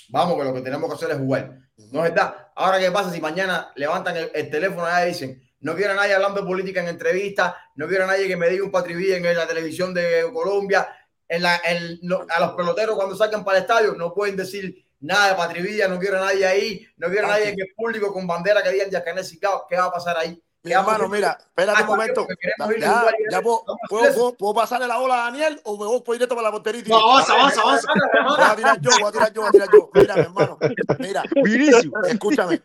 Vamos, 0.09 0.39
que 0.39 0.45
lo 0.45 0.55
que 0.55 0.61
tenemos 0.61 0.89
que 0.89 0.95
hacer 0.97 1.11
es 1.11 1.19
jugar. 1.19 1.59
No 1.91 2.05
es 2.05 2.11
verdad. 2.13 2.51
Ahora, 2.55 2.79
¿qué 2.79 2.91
pasa 2.91 3.11
si 3.11 3.21
mañana 3.21 3.73
levantan 3.75 4.17
el, 4.17 4.31
el 4.35 4.51
teléfono 4.51 4.87
y 5.03 5.09
dicen, 5.09 5.43
no 5.65 5.75
quiero 5.75 5.95
a 5.95 5.97
nadie 5.97 6.13
hablando 6.13 6.43
de 6.43 6.47
política 6.47 6.83
en 6.83 6.89
entrevistas, 6.89 7.55
no 7.77 7.89
quiero 7.89 8.05
a 8.05 8.07
nadie 8.07 8.29
que 8.29 8.37
me 8.37 8.51
diga 8.51 8.65
un 8.65 8.71
patribí 8.71 9.13
en 9.13 9.23
la 9.23 9.47
televisión 9.47 9.95
de 9.95 10.29
Colombia, 10.31 10.87
en 11.29 11.43
la, 11.43 11.61
en- 11.65 11.99
no- 12.03 12.27
a 12.29 12.41
los 12.41 12.53
peloteros 12.53 12.97
cuando 12.97 13.17
salgan 13.17 13.45
para 13.45 13.59
el 13.59 13.63
estadio 13.65 13.95
no 13.95 14.13
pueden 14.13 14.37
decir 14.37 14.85
nada 15.01 15.29
de 15.31 15.35
patrivilla, 15.35 15.89
no 15.89 15.99
quiero 15.99 16.19
a 16.23 16.27
nadie 16.27 16.47
ahí, 16.47 16.87
no 16.97 17.09
quiero 17.09 17.27
a 17.27 17.31
nadie 17.31 17.49
en 17.51 17.61
el 17.61 17.69
público 17.77 18.13
con 18.13 18.27
bandera 18.27 18.63
que 18.63 18.71
digan 18.71 18.91
Yacané 18.91 19.23
Cicao. 19.25 19.67
¿Qué 19.69 19.77
va 19.77 19.85
a 19.87 19.93
pasar 19.93 20.17
ahí? 20.17 20.41
Mi 20.63 20.71
¿Qué 20.71 20.77
va 20.77 20.81
a 20.81 20.85
hermano, 20.95 21.09
mira, 21.11 21.37
espérate 21.39 21.79
un 21.83 21.85
Ah, 21.85 21.91
momento. 21.91 22.27
ir 22.31 22.49
a 22.59 22.67
Ya, 22.69 23.11
y 23.19 23.23
ganar. 23.25 23.43
puedo, 23.43 23.65
puedo, 23.91 24.15
puedo- 24.15 24.35
puedo 24.35 24.55
pasarle 24.55 24.87
la 24.87 24.97
bola 24.97 25.15
a 25.27 25.31
Daniel 25.31 25.61
o 25.65 25.77
me 25.79 25.85
voy 25.85 26.01
por 26.01 26.15
directo 26.15 26.35
para 26.35 26.49
la 26.49 26.53
portería. 26.53 26.83
y 26.87 26.89
No, 26.89 26.97
avanza, 27.13 27.35
avanza, 27.35 27.61
avanza. 27.61 27.89
Voy 28.27 28.41
a 28.41 28.57
tirar 28.57 28.81
yo, 28.81 28.91
voy 28.99 29.09
a 29.09 29.13
tirar 29.13 29.33
yo, 29.35 29.41
voy 29.43 29.49
a 29.49 29.53
tirar 29.53 29.69
yo. 29.71 29.91
Mira, 29.93 30.15
mi 30.17 30.23
hermano, 30.23 30.59
mira. 30.99 31.23
Vinicio. 31.43 31.91
Escúchame, 32.09 32.63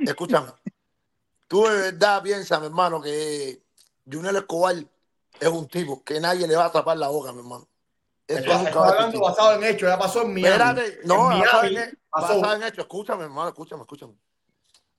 escúchame. 0.00 0.48
Tú 1.46 1.64
de 1.64 1.76
verdad 1.92 2.22
piensas, 2.24 2.58
mi 2.58 2.66
hermano, 2.66 3.00
que 3.00 3.62
Junel 4.10 4.34
Escobar 4.36 4.74
es 5.38 5.48
un 5.48 5.68
tipo 5.68 6.02
que 6.02 6.18
nadie 6.20 6.48
le 6.48 6.56
va 6.56 6.64
a 6.64 6.72
tapar 6.72 6.96
la 6.96 7.06
boca, 7.06 7.30
mi 7.32 7.38
hermano. 7.38 7.67
Estoy 8.28 8.52
hablando 8.52 9.20
basado 9.20 9.54
en 9.54 9.64
hechos, 9.64 9.88
ya 9.88 9.98
pasó 9.98 10.20
en 10.22 10.34
Miami. 10.34 10.48
Espérate, 10.48 11.00
no, 11.04 11.32
en 11.32 11.40
basado 11.40 11.64
en, 11.64 11.98
basado 12.10 12.54
en 12.54 12.62
hechos. 12.62 12.78
Escúchame, 12.80 13.24
hermano, 13.24 13.48
escúchame, 13.48 13.82
escúchame. 13.82 14.14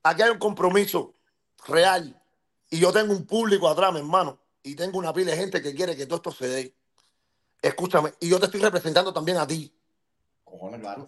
Aquí 0.02 0.24
hay 0.24 0.32
un 0.32 0.40
compromiso 0.40 1.14
real 1.68 2.20
y 2.72 2.80
yo 2.80 2.92
tengo 2.92 3.14
un 3.14 3.28
público 3.28 3.70
atrás, 3.70 3.94
mi 3.94 4.00
hermano, 4.00 4.40
y 4.64 4.76
tengo 4.76 4.98
una 4.98 5.14
pila 5.14 5.32
de 5.32 5.38
gente 5.38 5.62
que 5.62 5.76
quiere 5.76 5.96
que 5.96 6.08
todo 6.08 6.16
esto 6.16 6.32
se 6.32 6.48
dé. 6.48 6.76
Escúchame, 7.62 8.14
y 8.20 8.30
yo 8.30 8.40
te 8.40 8.46
estoy 8.46 8.62
representando 8.62 9.14
también 9.14 9.38
a 9.38 9.46
ti. 9.46 9.72
Cojones, 10.44 10.80
claro. 10.80 11.08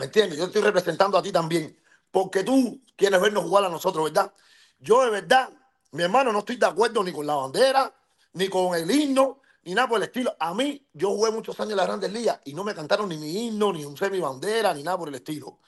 ¿Me 0.00 0.06
entiendes? 0.06 0.38
Yo 0.38 0.44
te 0.44 0.50
estoy 0.50 0.62
representando 0.62 1.16
a 1.16 1.22
ti 1.22 1.30
también. 1.30 1.78
Porque 2.10 2.42
tú 2.42 2.80
quieres 2.96 3.20
vernos 3.20 3.44
jugar 3.44 3.64
a 3.64 3.68
nosotros, 3.68 4.04
¿verdad? 4.04 4.32
Yo 4.80 5.04
de 5.04 5.10
verdad, 5.10 5.50
mi 5.92 6.02
hermano, 6.02 6.32
no 6.32 6.40
estoy 6.40 6.56
de 6.56 6.66
acuerdo 6.66 7.04
ni 7.04 7.12
con 7.12 7.26
la 7.26 7.36
bandera, 7.36 7.94
ni 8.32 8.48
con 8.48 8.74
el 8.74 8.90
himno, 8.90 9.41
ni 9.64 9.74
nada 9.74 9.88
por 9.88 9.98
el 9.98 10.04
estilo. 10.04 10.34
A 10.38 10.54
mí, 10.54 10.86
yo 10.92 11.10
jugué 11.10 11.30
muchos 11.30 11.58
años 11.60 11.72
en 11.72 11.76
las 11.76 11.86
grandes 11.86 12.12
ligas 12.12 12.40
y 12.44 12.54
no 12.54 12.64
me 12.64 12.74
cantaron 12.74 13.08
ni 13.08 13.16
mi 13.16 13.46
himno, 13.46 13.72
ni 13.72 13.84
usé 13.84 14.10
mi 14.10 14.20
bandera, 14.20 14.74
ni 14.74 14.82
nada 14.82 14.98
por 14.98 15.08
el 15.08 15.14
estilo. 15.14 15.58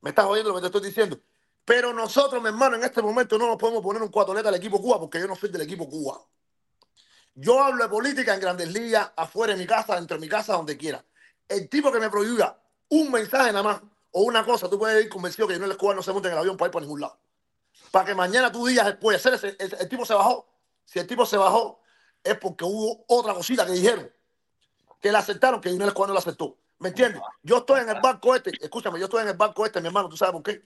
¿Me 0.00 0.10
estás 0.10 0.26
oyendo 0.26 0.50
lo 0.50 0.56
que 0.56 0.60
te 0.62 0.66
estoy 0.66 0.82
diciendo? 0.82 1.20
Pero 1.64 1.92
nosotros, 1.92 2.40
mi 2.42 2.48
hermano, 2.48 2.76
en 2.76 2.84
este 2.84 3.02
momento 3.02 3.38
no 3.38 3.46
nos 3.46 3.56
podemos 3.56 3.82
poner 3.82 4.02
un 4.02 4.08
cuatoleta 4.08 4.48
al 4.48 4.54
equipo 4.54 4.80
Cuba 4.80 5.00
porque 5.00 5.18
yo 5.18 5.26
no 5.26 5.34
soy 5.34 5.50
del 5.50 5.62
equipo 5.62 5.88
Cuba. 5.88 6.20
Yo 7.34 7.62
hablo 7.62 7.82
de 7.82 7.90
política 7.90 8.34
en 8.34 8.40
grandes 8.40 8.72
ligas, 8.72 9.12
afuera 9.16 9.52
de 9.52 9.58
mi 9.58 9.66
casa, 9.66 9.96
dentro 9.96 10.16
de 10.16 10.20
mi 10.20 10.28
casa, 10.28 10.54
donde 10.54 10.76
quiera. 10.76 11.04
El 11.48 11.68
tipo 11.68 11.92
que 11.92 12.00
me 12.00 12.08
prohíba 12.08 12.58
un 12.88 13.10
mensaje 13.10 13.52
nada 13.52 13.62
más 13.62 13.82
o 14.12 14.22
una 14.22 14.44
cosa, 14.44 14.70
tú 14.70 14.78
puedes 14.78 15.04
ir 15.04 15.10
convencido 15.10 15.46
que 15.46 15.58
yo 15.58 15.66
no 15.66 15.76
cubano 15.76 15.96
no 15.96 16.02
se 16.02 16.12
monte 16.12 16.28
en 16.28 16.32
el 16.32 16.38
avión 16.38 16.56
para 16.56 16.68
ir 16.68 16.72
para 16.72 16.84
ningún 16.84 17.02
lado. 17.02 17.18
Para 17.90 18.06
que 18.06 18.14
mañana 18.14 18.50
tú 18.50 18.66
digas 18.66 18.86
después, 18.86 19.24
hacer 19.26 19.56
el 19.58 19.88
tipo 19.88 20.06
se 20.06 20.14
bajó. 20.14 20.48
Si 20.84 20.98
el 20.98 21.06
tipo 21.06 21.26
se 21.26 21.36
bajó, 21.36 21.80
es 22.26 22.38
porque 22.38 22.64
hubo 22.64 23.04
otra 23.08 23.34
cosita 23.34 23.64
que 23.66 23.72
dijeron. 23.72 24.10
Que 25.00 25.12
la 25.12 25.20
aceptaron, 25.20 25.60
que 25.60 25.70
Junel 25.70 25.88
Escobar 25.88 26.08
no 26.08 26.14
la 26.14 26.20
aceptó. 26.20 26.56
¿Me 26.78 26.88
entiendes? 26.88 27.22
Yo 27.42 27.58
estoy 27.58 27.80
en 27.80 27.88
el 27.88 28.00
barco 28.00 28.34
este, 28.34 28.50
escúchame, 28.60 28.98
yo 28.98 29.06
estoy 29.06 29.22
en 29.22 29.28
el 29.28 29.36
barco 29.36 29.64
este, 29.64 29.80
mi 29.80 29.86
hermano, 29.86 30.08
¿tú 30.08 30.16
sabes 30.16 30.32
por 30.32 30.42
qué? 30.42 30.62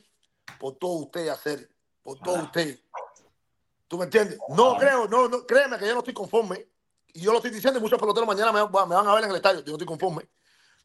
Por 0.58 0.76
todo 0.76 0.92
usted 0.92 1.28
hacer, 1.28 1.70
por 2.02 2.18
todo 2.18 2.42
usted. 2.42 2.80
¿Tú 3.86 3.98
me 3.98 4.04
entiendes? 4.04 4.38
No 4.48 4.76
creo, 4.76 5.08
no, 5.08 5.28
no, 5.28 5.46
créeme 5.46 5.78
que 5.78 5.86
yo 5.86 5.92
no 5.94 5.98
estoy 5.98 6.14
conforme. 6.14 6.66
Y 7.12 7.20
yo 7.20 7.32
lo 7.32 7.38
estoy 7.38 7.50
diciendo 7.50 7.78
y 7.78 7.82
muchos 7.82 7.98
peloteros 7.98 8.26
mañana 8.26 8.52
me 8.52 8.62
van 8.62 9.08
a 9.08 9.14
ver 9.14 9.24
en 9.24 9.30
el 9.30 9.36
estadio. 9.36 9.60
Yo 9.60 9.66
no 9.66 9.72
estoy 9.72 9.86
conforme. 9.86 10.28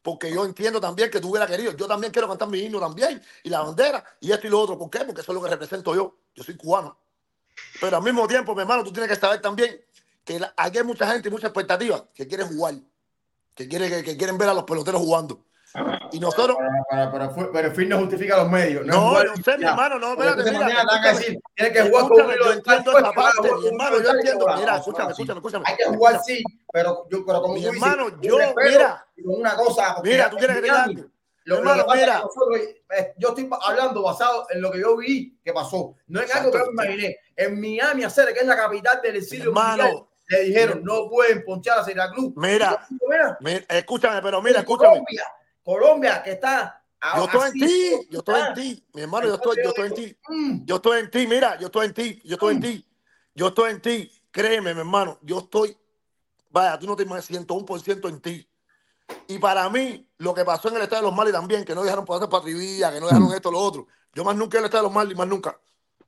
Porque 0.02 0.32
yo 0.32 0.44
entiendo 0.44 0.80
también 0.80 1.10
que 1.10 1.20
tú 1.20 1.30
hubieras 1.30 1.48
querido. 1.48 1.72
Yo 1.72 1.86
también 1.86 2.12
quiero 2.12 2.28
cantar 2.28 2.48
mi 2.48 2.58
himno 2.58 2.80
también. 2.80 3.22
Y 3.44 3.48
la 3.48 3.60
bandera. 3.62 4.04
Y 4.20 4.32
esto 4.32 4.46
y 4.48 4.50
lo 4.50 4.60
otro. 4.60 4.76
¿Por 4.76 4.90
qué? 4.90 5.04
Porque 5.04 5.20
eso 5.20 5.32
es 5.32 5.36
lo 5.36 5.42
que 5.42 5.50
represento 5.50 5.94
yo. 5.94 6.16
Yo 6.34 6.42
soy 6.42 6.56
cubano. 6.56 6.98
Pero 7.80 7.96
al 7.96 8.02
mismo 8.02 8.26
tiempo, 8.26 8.54
mi 8.54 8.62
hermano, 8.62 8.82
tú 8.82 8.92
tienes 8.92 9.08
que 9.08 9.16
saber 9.16 9.40
también 9.40 9.80
que 10.26 10.40
la- 10.40 10.52
aquí 10.56 10.76
hay 10.78 10.84
mucha 10.84 11.06
gente 11.06 11.28
y 11.28 11.30
mucha 11.32 11.46
expectativa 11.46 12.04
que 12.12 12.26
quiere 12.26 12.42
jugar. 12.44 12.74
Que, 13.54 13.66
quiere, 13.68 13.88
que, 13.88 14.02
que 14.04 14.16
quieren 14.18 14.36
ver 14.36 14.50
a 14.50 14.54
los 14.54 14.64
peloteros 14.64 15.00
jugando. 15.00 15.46
Y 16.12 16.18
nosotros... 16.20 16.56
Pero, 16.58 17.10
pero, 17.10 17.32
pero, 17.34 17.52
pero 17.52 17.68
el 17.68 17.74
fin 17.74 17.88
no 17.88 17.98
justifica 17.98 18.36
los 18.38 18.50
medios. 18.50 18.84
No, 18.86 19.10
jugar 19.10 19.26
yo 19.26 19.42
sé, 19.42 19.58
mi 19.58 19.64
hermano, 19.64 19.98
no, 19.98 20.12
espérate, 20.12 20.50
mira, 20.50 20.66
te 20.66 20.74
van 20.74 21.04
a 21.04 21.08
decir, 21.12 21.38
tienes 21.54 21.72
que 21.72 21.88
jugar 21.88 22.08
con 22.08 22.16
yo 22.18 22.52
entiendo 22.52 22.92
pues, 22.92 23.04
esa 23.04 23.10
que 23.12 23.16
vas 23.20 23.34
a 23.38 23.42
parte, 23.42 23.54
mi 23.60 23.66
hermano, 23.68 24.02
yo 24.02 24.10
entiendo. 24.10 24.46
que 24.46 24.54
Mira, 24.56 24.76
escúchame, 24.76 25.10
escúchame, 25.12 25.38
escúchame. 25.38 25.64
Hay 25.68 25.76
que 25.76 25.84
jugar 25.84 26.20
sí, 26.24 26.42
pero, 26.72 27.06
yo, 27.10 27.24
pero 27.24 27.42
como 27.42 27.54
Mi 27.54 27.62
tú 27.62 27.70
dices, 27.72 27.82
hermano, 27.82 28.10
con 28.10 28.20
yo, 28.22 28.36
mira. 28.56 29.06
una 29.24 29.54
cosa. 29.54 29.96
Mira, 30.02 30.30
tú 30.30 30.36
quieres 30.36 30.56
que 30.56 30.62
te 30.62 30.70
algo. 30.70 31.02
Lo, 31.44 31.54
lo 31.54 31.60
Hermano, 31.60 31.82
que 31.82 31.86
pasa 31.86 31.98
es 31.98 32.02
mira. 32.06 32.16
que 32.16 32.22
nosotros, 32.24 32.60
eh, 32.98 33.14
yo 33.18 33.28
estoy 33.28 33.50
hablando 33.62 34.02
basado 34.02 34.46
en 34.50 34.60
lo 34.60 34.70
que 34.72 34.80
yo 34.80 34.96
vi 34.96 35.38
que 35.44 35.52
pasó, 35.52 35.94
no 36.08 36.20
en 36.20 36.32
algo 36.32 36.50
que 36.50 36.58
yo 36.58 36.64
me 36.72 36.84
imaginé. 36.84 37.16
En 37.36 37.60
Miami, 37.60 38.02
hacer 38.04 38.32
que 38.34 38.40
es 38.40 38.46
la 38.46 38.56
capital 38.56 39.00
del 39.02 39.16
exilio 39.16 39.50
Hermano. 39.50 40.08
Le 40.28 40.44
dijeron 40.44 40.82
no 40.82 41.08
pueden 41.08 41.44
ponchar 41.44 41.78
a 41.78 42.10
Cruz. 42.12 42.32
Mira, 42.36 42.86
Mira, 43.08 43.36
mira, 43.40 43.64
escúchame, 43.68 44.20
pero 44.22 44.42
mira, 44.42 44.60
escúchame. 44.60 44.90
Colombia, 44.90 45.24
Colombia 45.62 46.22
que 46.22 46.32
está 46.32 46.82
a- 47.00 47.16
Yo 47.16 47.24
estoy 47.24 47.48
en 47.48 47.52
ti, 47.52 48.08
yo 48.10 48.18
estoy 48.18 48.40
en 48.40 48.54
ti, 48.54 48.86
mi 48.94 49.02
hermano, 49.02 49.26
yo 49.28 49.34
estoy, 49.34 49.56
yo 49.62 49.68
estoy 49.70 49.86
en 49.88 49.94
ti. 49.94 50.18
Yo 50.64 50.76
estoy 50.76 51.00
en 51.00 51.10
ti, 51.10 51.26
mira, 51.26 51.58
yo 51.58 51.66
estoy 51.66 51.86
en 51.86 51.94
ti, 51.94 52.20
yo 52.24 52.34
estoy 52.34 52.54
en 52.54 52.60
ti. 52.60 52.86
Yo 53.34 53.48
estoy 53.48 53.70
en 53.70 53.80
ti. 53.82 54.12
Créeme, 54.30 54.74
mi 54.74 54.80
hermano, 54.80 55.18
yo 55.22 55.38
estoy, 55.38 55.76
vaya, 56.50 56.78
tú 56.78 56.86
no 56.86 56.96
te 56.96 57.04
imaginas, 57.04 57.26
101% 57.26 58.08
en 58.08 58.20
ti. 58.20 58.48
Y 59.28 59.38
para 59.38 59.68
mí, 59.70 60.08
lo 60.18 60.34
que 60.34 60.44
pasó 60.44 60.68
en 60.68 60.76
el 60.76 60.82
Estadio 60.82 61.02
de 61.02 61.08
los 61.08 61.16
Mali 61.16 61.32
también, 61.32 61.64
que 61.64 61.74
no 61.74 61.82
dejaron 61.82 62.04
pasar 62.04 62.28
patrivía, 62.28 62.92
que 62.92 63.00
no 63.00 63.06
dejaron 63.06 63.32
esto, 63.32 63.50
lo 63.50 63.58
otro. 63.58 63.86
Yo 64.14 64.24
más 64.24 64.36
nunca 64.36 64.58
en 64.58 64.64
el 64.64 64.66
Estadio 64.66 64.82
de 64.84 64.88
los 64.88 64.94
Mali, 64.94 65.14
más 65.14 65.26
nunca. 65.28 65.58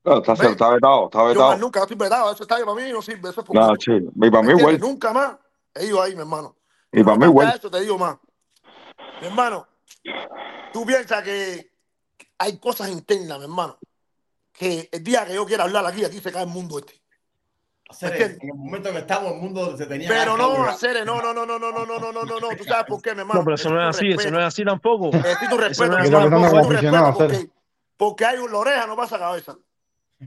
Claro, 0.02 0.18
está, 0.20 0.32
está 0.32 0.70
vetado, 0.70 1.04
está 1.06 1.18
Yo 1.18 1.24
más 1.24 1.34
vetado. 1.34 1.56
nunca, 1.58 1.80
yo 1.80 1.84
estoy 1.84 1.96
vetado. 1.96 2.32
Ese 2.32 2.42
estadio 2.42 2.64
para 2.66 2.80
mí 2.80 2.92
no 2.92 3.02
sirve, 3.02 3.30
eso 3.30 3.40
es 3.40 3.46
por 3.46 3.56
No, 3.56 3.74
sí. 3.78 3.92
Y 3.92 4.30
para 4.30 4.42
¿Me 4.42 4.54
mí, 4.54 4.62
güey. 4.62 4.78
Nunca 4.78 5.12
más 5.12 5.36
he 5.74 5.86
ido 5.86 6.00
ahí, 6.02 6.14
mi 6.14 6.20
hermano. 6.20 6.56
Y 6.92 7.02
para 7.02 7.16
mí, 7.16 7.26
güey. 7.26 7.48
eso 7.48 7.70
te 7.70 7.80
digo 7.80 7.98
más. 7.98 8.16
Mi 9.20 9.26
hermano, 9.26 9.66
tú 10.72 10.86
piensas 10.86 11.22
que 11.22 11.70
hay 12.38 12.58
cosas 12.58 12.88
internas, 12.88 13.38
mi 13.38 13.44
hermano, 13.44 13.78
que 14.52 14.88
el 14.92 15.02
día 15.02 15.26
que 15.26 15.34
yo 15.34 15.44
quiera 15.44 15.64
hablar 15.64 15.84
aquí, 15.86 16.04
aquí 16.04 16.20
se 16.20 16.32
cae 16.32 16.44
el 16.44 16.48
mundo 16.48 16.78
este. 16.78 16.94
Hacer 17.90 18.38
en 18.42 18.50
el 18.50 18.54
momento 18.54 18.92
que 18.92 18.98
estamos, 18.98 19.32
el 19.32 19.38
mundo 19.38 19.74
se 19.74 19.86
tenía 19.86 20.08
Pero 20.08 20.36
no, 20.36 20.64
hacer, 20.64 21.06
no, 21.06 21.22
no, 21.22 21.32
no, 21.32 21.46
no, 21.46 21.58
no, 21.58 21.72
no, 21.72 21.86
no, 21.86 21.98
no, 21.98 22.12
no, 22.12 22.24
no, 22.24 22.40
no. 22.40 22.48
¿Tú 22.56 22.64
sabes 22.64 22.84
por 22.86 23.00
qué, 23.00 23.14
mi 23.14 23.20
hermano? 23.20 23.40
No, 23.40 23.44
pero 23.44 23.54
eso 23.54 23.70
no 23.70 23.80
es 23.82 23.96
así, 23.96 24.10
eso 24.10 24.30
no 24.30 24.38
es 24.38 24.44
así 24.44 24.62
tampoco. 24.62 25.10
Necesito 25.16 25.54
Eso 25.54 25.84
respeto, 25.86 26.30
no 26.30 27.14
porque, 27.14 27.50
porque 27.96 28.24
hay 28.26 28.38
un, 28.38 28.54
oreja 28.54 28.86
no 28.86 28.94
pasa 28.94 29.18
cabeza. 29.18 29.56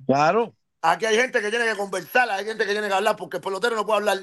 Claro. 0.06 0.56
Aquí 0.82 1.06
hay 1.06 1.16
gente 1.16 1.42
que 1.42 1.50
tiene 1.50 1.66
que 1.66 1.76
conversar, 1.76 2.30
hay 2.30 2.46
gente 2.46 2.66
que 2.66 2.72
tiene 2.72 2.88
que 2.88 2.94
hablar, 2.94 3.16
porque 3.16 3.38
el 3.38 3.44
pelotero 3.44 3.76
no 3.76 3.86
puede 3.86 4.00
hablar. 4.00 4.20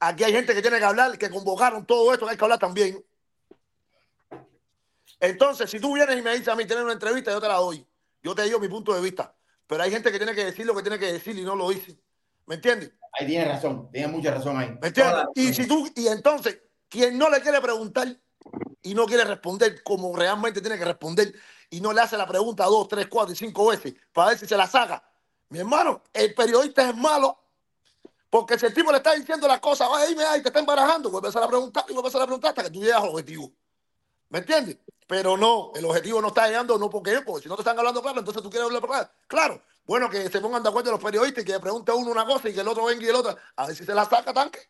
Aquí 0.00 0.24
hay 0.24 0.32
gente 0.32 0.54
que 0.54 0.62
tiene 0.62 0.78
que 0.78 0.84
hablar, 0.84 1.16
que 1.16 1.30
convocaron 1.30 1.86
todo 1.86 2.12
esto, 2.12 2.26
que 2.26 2.32
hay 2.32 2.36
que 2.36 2.44
hablar 2.44 2.58
también. 2.58 3.04
Entonces, 5.20 5.70
si 5.70 5.78
tú 5.78 5.94
vienes 5.94 6.18
y 6.18 6.22
me 6.22 6.32
dices 6.32 6.48
a 6.48 6.56
mí 6.56 6.66
tener 6.66 6.82
una 6.82 6.94
entrevista, 6.94 7.30
yo 7.30 7.40
te 7.40 7.46
la 7.46 7.54
doy. 7.54 7.86
Yo 8.22 8.34
te 8.34 8.42
digo 8.42 8.58
mi 8.58 8.68
punto 8.68 8.92
de 8.92 9.00
vista. 9.00 9.32
Pero 9.68 9.84
hay 9.84 9.90
gente 9.90 10.10
que 10.10 10.18
tiene 10.18 10.34
que 10.34 10.44
decir 10.44 10.66
lo 10.66 10.74
que 10.74 10.82
tiene 10.82 10.98
que 10.98 11.12
decir 11.12 11.38
y 11.38 11.42
no 11.42 11.54
lo 11.54 11.70
dice. 11.70 11.96
¿Me 12.46 12.56
entiendes? 12.56 12.92
Ahí 13.12 13.26
tiene 13.26 13.44
razón, 13.44 13.88
tiene 13.92 14.08
mucha 14.08 14.32
razón 14.32 14.58
ahí. 14.58 14.76
¿Me 14.80 14.88
entiendes? 14.88 15.24
Y 15.34 15.54
si 15.54 15.68
tú, 15.68 15.88
y 15.94 16.08
entonces, 16.08 16.58
quien 16.88 17.16
no 17.16 17.30
le 17.30 17.40
quiere 17.40 17.60
preguntar 17.60 18.08
y 18.82 18.94
no 18.94 19.06
quiere 19.06 19.24
responder 19.24 19.82
como 19.84 20.16
realmente 20.16 20.60
tiene 20.60 20.76
que 20.76 20.84
responder, 20.84 21.32
y 21.72 21.80
no 21.80 21.92
le 21.92 22.02
hace 22.02 22.16
la 22.18 22.26
pregunta 22.26 22.64
dos, 22.66 22.86
tres, 22.86 23.06
cuatro 23.08 23.32
y 23.32 23.36
cinco 23.36 23.66
veces 23.66 23.94
para 24.12 24.28
ver 24.28 24.38
si 24.38 24.46
se 24.46 24.56
la 24.56 24.66
saca. 24.66 25.02
Mi 25.48 25.58
hermano, 25.58 26.02
el 26.12 26.34
periodista 26.34 26.88
es 26.88 26.94
malo 26.94 27.38
porque 28.28 28.58
si 28.58 28.66
el 28.66 28.74
tipo 28.74 28.90
le 28.90 28.98
está 28.98 29.14
diciendo 29.14 29.48
las 29.48 29.58
cosas, 29.58 29.88
oye, 29.90 30.08
dime, 30.08 30.22
ay, 30.24 30.42
te 30.42 30.48
está 30.48 30.60
embarajando, 30.60 31.10
vuelve 31.10 31.28
a 31.28 31.40
la 31.40 31.48
preguntar 31.48 31.84
y 31.88 31.94
vuelve 31.94 32.10
a 32.10 32.18
la 32.18 32.26
preguntar 32.26 32.50
hasta 32.50 32.64
que 32.64 32.70
tú 32.70 32.80
llegas 32.80 33.02
al 33.02 33.08
objetivo. 33.08 33.52
¿Me 34.28 34.38
entiendes? 34.38 34.78
Pero 35.06 35.36
no, 35.36 35.72
el 35.74 35.84
objetivo 35.84 36.20
no 36.20 36.28
está 36.28 36.46
llegando, 36.46 36.78
no 36.78 36.88
porque, 36.88 37.20
porque 37.22 37.42
si 37.42 37.48
no 37.48 37.56
te 37.56 37.62
están 37.62 37.78
hablando 37.78 38.02
claro, 38.02 38.18
entonces 38.18 38.42
tú 38.42 38.50
quieres 38.50 38.66
hablar 38.66 38.82
claro. 38.82 39.08
Claro, 39.26 39.62
bueno, 39.86 40.10
que 40.10 40.28
se 40.28 40.40
pongan 40.40 40.62
de 40.62 40.68
acuerdo 40.68 40.90
los 40.90 41.02
periodistas 41.02 41.42
y 41.42 41.46
que 41.46 41.52
le 41.52 41.60
pregunte 41.60 41.92
uno 41.92 42.10
una 42.10 42.26
cosa 42.26 42.50
y 42.50 42.54
que 42.54 42.60
el 42.60 42.68
otro 42.68 42.84
venga 42.84 43.02
y 43.02 43.08
el 43.08 43.16
otro, 43.16 43.36
a 43.56 43.66
ver 43.66 43.76
si 43.76 43.84
se 43.84 43.94
la 43.94 44.04
saca 44.04 44.32
tanque. 44.32 44.60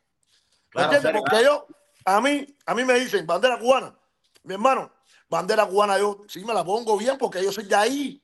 ¿Me 0.75 0.83
entiendes? 0.83 1.13
Porque 1.13 1.45
yo, 1.45 1.67
a 2.05 2.21
mí, 2.21 2.47
a 2.67 2.75
mí 2.75 2.85
me 2.85 2.95
dicen, 2.95 3.27
bandera 3.27 3.59
cubana, 3.59 3.97
mi 4.45 4.55
hermano, 4.55 4.91
Bandera 5.33 5.65
cubana, 5.65 5.99
yo 5.99 6.21
sí 6.29 6.45
me 6.45 6.53
la 6.53 6.63
pongo 6.63 6.99
bien 6.99 7.17
porque 7.17 7.43
yo 7.43 7.51
soy 7.51 7.65
de 7.65 7.75
ahí, 7.75 8.23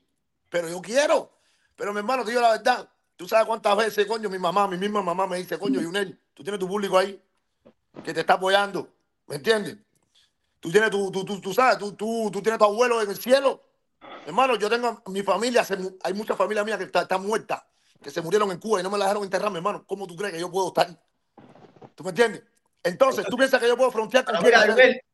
pero 0.51 0.69
yo 0.69 0.83
quiero. 0.83 1.33
Pero 1.75 1.95
mi 1.95 2.01
hermano, 2.01 2.23
te 2.23 2.33
digo 2.33 2.43
la 2.43 2.51
verdad, 2.51 2.87
tú 3.17 3.27
sabes 3.27 3.47
cuántas 3.47 3.75
veces, 3.79 4.05
coño, 4.05 4.29
mi 4.29 4.39
mamá, 4.39 4.69
mi 4.69 4.77
misma 4.77 5.01
mamá 5.01 5.27
me 5.27 5.39
dice, 5.39 5.59
coño, 5.59 5.81
Junel, 5.81 6.21
tú 6.35 6.43
tienes 6.43 6.61
tu 6.61 6.69
público 6.69 6.99
ahí 6.99 7.19
que 8.05 8.13
te 8.13 8.21
está 8.21 8.35
apoyando, 8.35 8.93
¿me 9.27 9.37
entiendes? 9.37 9.79
Tú 10.61 10.71
tienes 10.71 10.91
tu, 10.91 11.11
tu, 11.11 11.25
tu, 11.25 11.41
tú 11.41 11.55
sabes, 11.55 11.79
tú, 11.79 11.93
tú, 11.93 12.29
tú 12.31 12.43
tienes 12.43 12.59
tu 12.59 12.67
abuelo 12.67 13.01
en 13.01 13.09
el 13.09 13.17
cielo. 13.17 13.63
Hermano, 14.27 14.57
yo 14.57 14.69
tengo 14.69 15.03
mi 15.07 15.23
familia, 15.23 15.67
hay 16.05 16.13
muchas 16.13 16.37
familias 16.37 16.67
mías 16.67 16.77
que 16.77 16.85
están 16.85 17.05
está 17.05 17.17
muertas, 17.17 17.63
que 18.03 18.11
se 18.11 18.21
murieron 18.21 18.51
en 18.51 18.59
Cuba 18.59 18.81
y 18.81 18.83
no 18.83 18.91
me 18.91 18.99
la 18.99 19.07
dejaron 19.07 19.25
enterrar 19.25 19.51
mi 19.51 19.57
hermano. 19.57 19.83
¿Cómo 19.87 20.07
tú 20.07 20.15
crees 20.15 20.35
que 20.35 20.41
yo 20.41 20.51
puedo 20.51 20.69
estar? 20.69 20.89
¿Tú 21.95 22.05
me 22.05 22.11
entiendes? 22.11 22.43
Entonces, 22.83 23.25
¿tú 23.31 23.39
piensas 23.39 23.59
que 23.59 23.67
yo 23.67 23.79
puedo 23.79 23.91
frontear 23.91 24.27
con 24.27 24.43
Mira, 24.43 24.67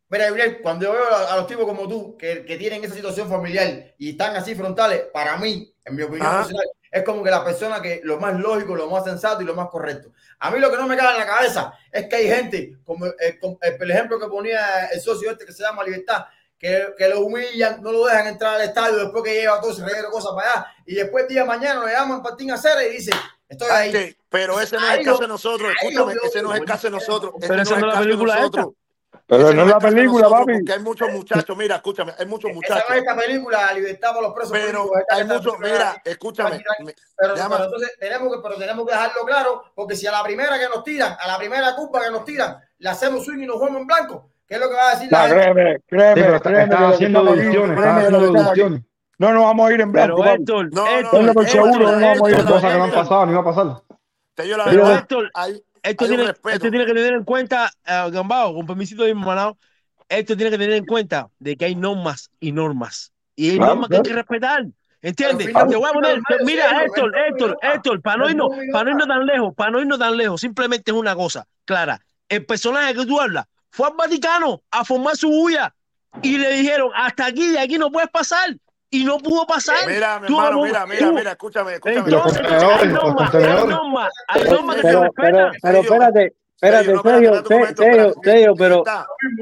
Mira, 0.09 0.27
Gabriel, 0.27 0.61
cuando 0.63 0.87
yo 0.87 0.93
veo 0.93 1.17
a, 1.29 1.37
los 1.37 1.47
tipos 1.47 1.65
como 1.65 1.89
tú 1.89 2.17
que, 2.17 2.45
que, 2.45 2.57
tienen 2.57 2.85
esa 2.85 2.95
situación 2.95 3.29
familiar 3.29 3.95
y 3.99 4.11
están 4.11 4.37
así 4.37 4.55
frontales, 4.55 5.05
para 5.13 5.37
mí, 5.39 5.75
en 5.85 5.97
mi 5.97 6.03
opinión 6.03 6.29
ah. 6.31 6.39
personal, 6.39 6.67
es 6.95 7.03
como 7.03 7.25
que 7.25 7.31
la 7.31 7.45
persona 7.45 7.83
que 7.83 8.01
lo 8.05 8.21
más 8.21 8.39
lógico, 8.39 8.77
lo 8.77 8.89
más 8.89 9.03
sensato 9.03 9.43
y 9.43 9.45
lo 9.45 9.55
más 9.55 9.69
correcto. 9.69 10.13
A 10.39 10.51
mí 10.53 10.61
lo 10.61 10.71
que 10.71 10.77
no 10.77 10.87
me 10.87 10.97
cae 10.97 11.13
en 11.13 11.19
la 11.19 11.27
cabeza 11.27 11.73
es 11.91 12.07
que 12.07 12.15
hay 12.15 12.29
gente, 12.29 12.77
como, 12.85 13.07
eh, 13.07 13.15
eh, 13.21 13.77
el 13.81 13.91
ejemplo 13.91 14.21
que 14.21 14.29
ponía 14.29 14.87
el 14.87 15.01
socio 15.01 15.33
este 15.33 15.45
que 15.45 15.53
se 15.53 15.65
llama 15.65 15.83
Libertad, 15.83 16.27
que, 16.57 16.95
que 16.97 17.09
lo 17.09 17.23
humillan, 17.23 17.83
no 17.83 17.91
lo 17.91 18.07
dejan 18.07 18.29
entrar 18.29 18.55
al 18.55 18.69
estadio 18.69 18.99
después 18.99 19.25
que 19.25 19.35
lleva 19.35 19.61
todo 19.61 19.73
ese 19.73 19.85
reguero 19.85 20.09
cosas 20.11 20.33
para 20.37 20.53
allá 20.53 20.67
y 20.87 20.95
después 20.95 21.27
día 21.27 21.41
de 21.41 21.49
mañana 21.49 21.81
lo 21.81 21.89
llaman 21.89 22.23
Patín 22.23 22.53
Acera 22.53 22.85
y 22.85 22.93
dicen, 22.93 23.15
estoy 23.49 23.69
ahí. 23.73 24.17
Pero 24.29 24.61
ese 24.61 24.77
no 24.77 24.89
es 24.89 24.99
el 24.99 25.05
caso 25.05 25.23
de 25.23 25.29
nosotros, 25.29 25.73
escúchame, 25.73 26.15
ese 26.23 26.43
no 26.43 26.55
es 26.55 26.61
el 26.61 26.67
caso 26.67 26.87
de 26.87 26.91
nosotros. 26.93 27.35
Pero 27.41 27.61
esa 27.61 27.77
no 27.77 27.89
es 27.89 27.95
la 27.95 28.01
película 28.01 28.37
nosotros. 28.37 28.67
Pero 29.27 29.55
no 29.55 29.63
es 29.63 29.69
la 29.69 29.79
película, 29.79 30.29
papi. 30.29 30.53
Porque 30.55 30.73
hay 30.73 30.81
muchos 30.81 31.11
muchachos, 31.11 31.57
mira, 31.57 31.77
escúchame, 31.77 32.13
hay 32.19 32.27
muchos 32.27 32.53
muchachos. 32.53 32.85
Esta 32.95 33.17
película, 33.17 33.71
los. 34.21 34.35
Pero 34.51 34.91
hay 35.11 35.25
muchos, 35.25 35.59
mira, 35.59 36.03
escúchame. 36.05 36.63
Pero, 37.17 37.35
entonces 37.35 37.93
tenemos 37.99 38.35
que, 38.35 38.43
pero 38.43 38.57
tenemos 38.57 38.87
que 38.87 38.93
dejarlo 38.93 39.25
claro, 39.25 39.65
porque 39.75 39.97
si 39.97 40.07
a 40.07 40.13
la 40.13 40.23
primera 40.23 40.59
que 40.59 40.69
nos 40.69 40.85
tiran, 40.85 41.17
a 41.19 41.27
la 41.27 41.39
primera 41.39 41.75
culpa 41.75 42.03
que 42.03 42.11
nos 42.11 42.25
tiran, 42.25 42.59
le 42.79 42.89
hacemos 42.89 43.25
swing 43.25 43.41
y 43.41 43.47
nos 43.47 43.57
jugamos 43.57 43.81
en 43.81 43.87
blanco, 43.87 44.31
¿qué 44.47 44.55
es 44.57 44.61
lo 44.61 44.69
que 44.69 44.75
va 44.75 44.89
a 44.89 44.95
decir 44.95 45.11
la, 45.11 45.29
gente? 45.29 45.35
Créeme, 45.41 45.81
créeme. 45.87 46.37
Están 46.37 46.85
haciendo 46.85 47.25
deducciones, 47.25 47.79
están 47.79 47.99
haciendo 47.99 48.21
deducciones. 48.21 48.83
No, 49.17 49.33
no 49.33 49.45
vamos 49.45 49.71
a 49.71 49.73
ir 49.73 49.81
en 49.81 49.93
blanco. 49.93 50.25
Héctor, 50.25 50.71
no, 50.73 50.85
no, 50.85 51.13
no, 51.13 51.23
no, 51.23 51.33
no 51.33 52.01
vamos 52.01 52.29
a 52.29 52.31
ir 52.31 52.41
en 52.41 52.47
cosas 52.47 52.73
que 52.73 52.79
no 52.79 52.85
han 52.85 52.91
pasado, 52.91 53.27
ni 53.27 53.33
va 53.33 53.41
a 53.41 53.45
pasar. 53.45 53.83
Te 54.35 54.43
digo 54.43 54.57
la 54.59 54.65
verdad, 54.67 54.99
Héctor, 54.99 55.31
hay 55.33 55.63
esto, 55.85 56.09
tiene, 56.09 56.25
esto 56.25 56.71
tiene, 56.71 56.87
que 56.87 56.95
tener 56.95 57.13
en 57.13 57.25
cuenta, 57.25 57.71
uh, 57.87 58.11
Gambao, 58.11 58.55
con 58.55 58.67
permisito 58.67 59.05
de 59.05 59.15
mi 59.15 59.23
manado, 59.23 59.59
esto 60.09 60.37
tiene 60.37 60.51
que 60.51 60.59
tener 60.59 60.77
en 60.77 60.87
cuenta 60.87 61.29
de 61.39 61.57
que 61.57 61.67
hay 61.67 61.75
normas 61.75 62.31
y 62.41 62.53
normas. 62.53 63.13
Y 63.37 63.51
hay 63.51 63.59
normas 63.59 63.89
que 63.89 63.97
hay 63.97 64.03
que 64.03 64.13
respetar. 64.13 64.65
¿Entiendes? 65.03 65.49
Te 65.49 65.77
voy 65.77 65.91
a 65.91 65.93
poner, 65.93 66.23
mira, 66.47 66.83
Héctor, 66.83 67.13
Héctor, 67.15 67.59
Héctor, 67.61 68.01
para 68.01 68.17
no 68.17 68.31
irnos, 68.31 68.49
para 68.73 68.85
no 68.85 68.91
irnos 68.93 69.07
tan 69.07 69.27
lejos, 69.27 69.55
para 69.55 69.71
no 69.71 69.81
irnos 69.81 69.99
tan 69.99 70.17
lejos, 70.17 70.41
simplemente 70.41 70.91
es 70.91 70.97
una 70.97 71.15
cosa, 71.15 71.47
Clara. 71.67 72.01
El 72.27 72.47
personaje 72.47 72.95
que 72.95 73.05
tú 73.05 73.21
hablas 73.21 73.45
fue 73.69 73.87
al 73.87 73.93
Vaticano 73.99 74.63
a 74.71 74.83
formar 74.83 75.15
su 75.19 75.29
bulla 75.29 75.75
y 76.23 76.39
le 76.39 76.55
dijeron, 76.55 76.91
hasta 76.95 77.27
aquí, 77.27 77.49
de 77.49 77.59
aquí 77.59 77.77
no 77.77 77.91
puedes 77.91 78.09
pasar 78.09 78.57
y 78.95 79.05
no 79.05 79.19
pudo 79.19 79.45
pasar. 79.45 79.77
Eh, 79.83 79.95
mira, 79.95 80.21
mi 80.21 80.27
hermano, 80.27 80.63
mira, 80.63 80.87
mira, 80.87 81.11
mira, 81.11 81.31
escúchame, 81.33 81.75
escúchame. 81.75 82.11
Entonces, 82.13 82.41
hay 82.47 82.89
normas, 82.89 83.35
hay 83.35 83.67
normas, 83.67 84.13
hay 84.29 84.45
normas 84.45 84.77
que 84.77 84.83
se 84.83 85.01
respetan. 85.01 85.53
Pero 85.61 85.79
espérate. 85.79 86.37
Espérate, 86.55 86.97
Sergio, 87.03 87.45
Sergio, 88.23 88.55
pero, 88.57 88.85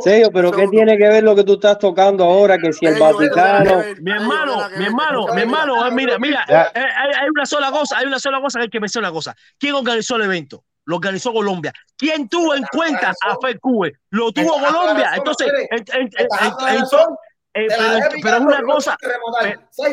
Sergio, 0.00 0.30
pero 0.32 0.50
¿qué 0.50 0.66
tiene 0.68 0.96
que 0.96 1.06
ver 1.06 1.22
lo 1.22 1.36
que 1.36 1.44
tú 1.44 1.52
estás 1.52 1.78
tocando 1.78 2.24
ahora? 2.24 2.56
Que 2.58 2.72
si 2.72 2.86
el 2.86 2.98
Vaticano. 2.98 3.82
Mi 4.00 4.10
hermano, 4.10 4.68
mi 4.76 4.86
hermano, 4.86 5.26
mi 5.34 5.42
hermano, 5.42 5.86
eh, 5.86 5.90
mira, 5.92 6.18
mira, 6.18 6.44
eh, 6.48 6.64
hay 6.74 7.28
una 7.32 7.44
sola 7.44 7.70
cosa, 7.70 7.98
hay 7.98 8.06
una 8.06 8.18
sola 8.18 8.40
cosa 8.40 8.58
que 8.58 8.64
hay 8.64 8.70
que 8.70 8.80
mencionar 8.80 9.10
una 9.10 9.14
cosa. 9.14 9.36
¿Quién 9.58 9.74
organizó 9.74 10.16
el 10.16 10.22
evento? 10.22 10.64
lo 10.84 10.96
organizó 10.96 11.32
Colombia. 11.32 11.72
¿Quién 11.96 12.28
tuvo 12.28 12.56
en 12.56 12.64
cuenta 12.64 13.10
a 13.10 13.36
FECUE? 13.40 13.92
Lo 14.10 14.32
tuvo 14.32 14.54
Colombia. 14.60 15.12
Entonces, 15.14 15.48
entonces 15.70 17.06
eh, 17.54 17.66
pero, 17.68 18.08
pero 18.22 18.36
es 18.36 18.42
una 18.42 18.62
cosa. 18.62 18.96
Pero, 19.00 19.14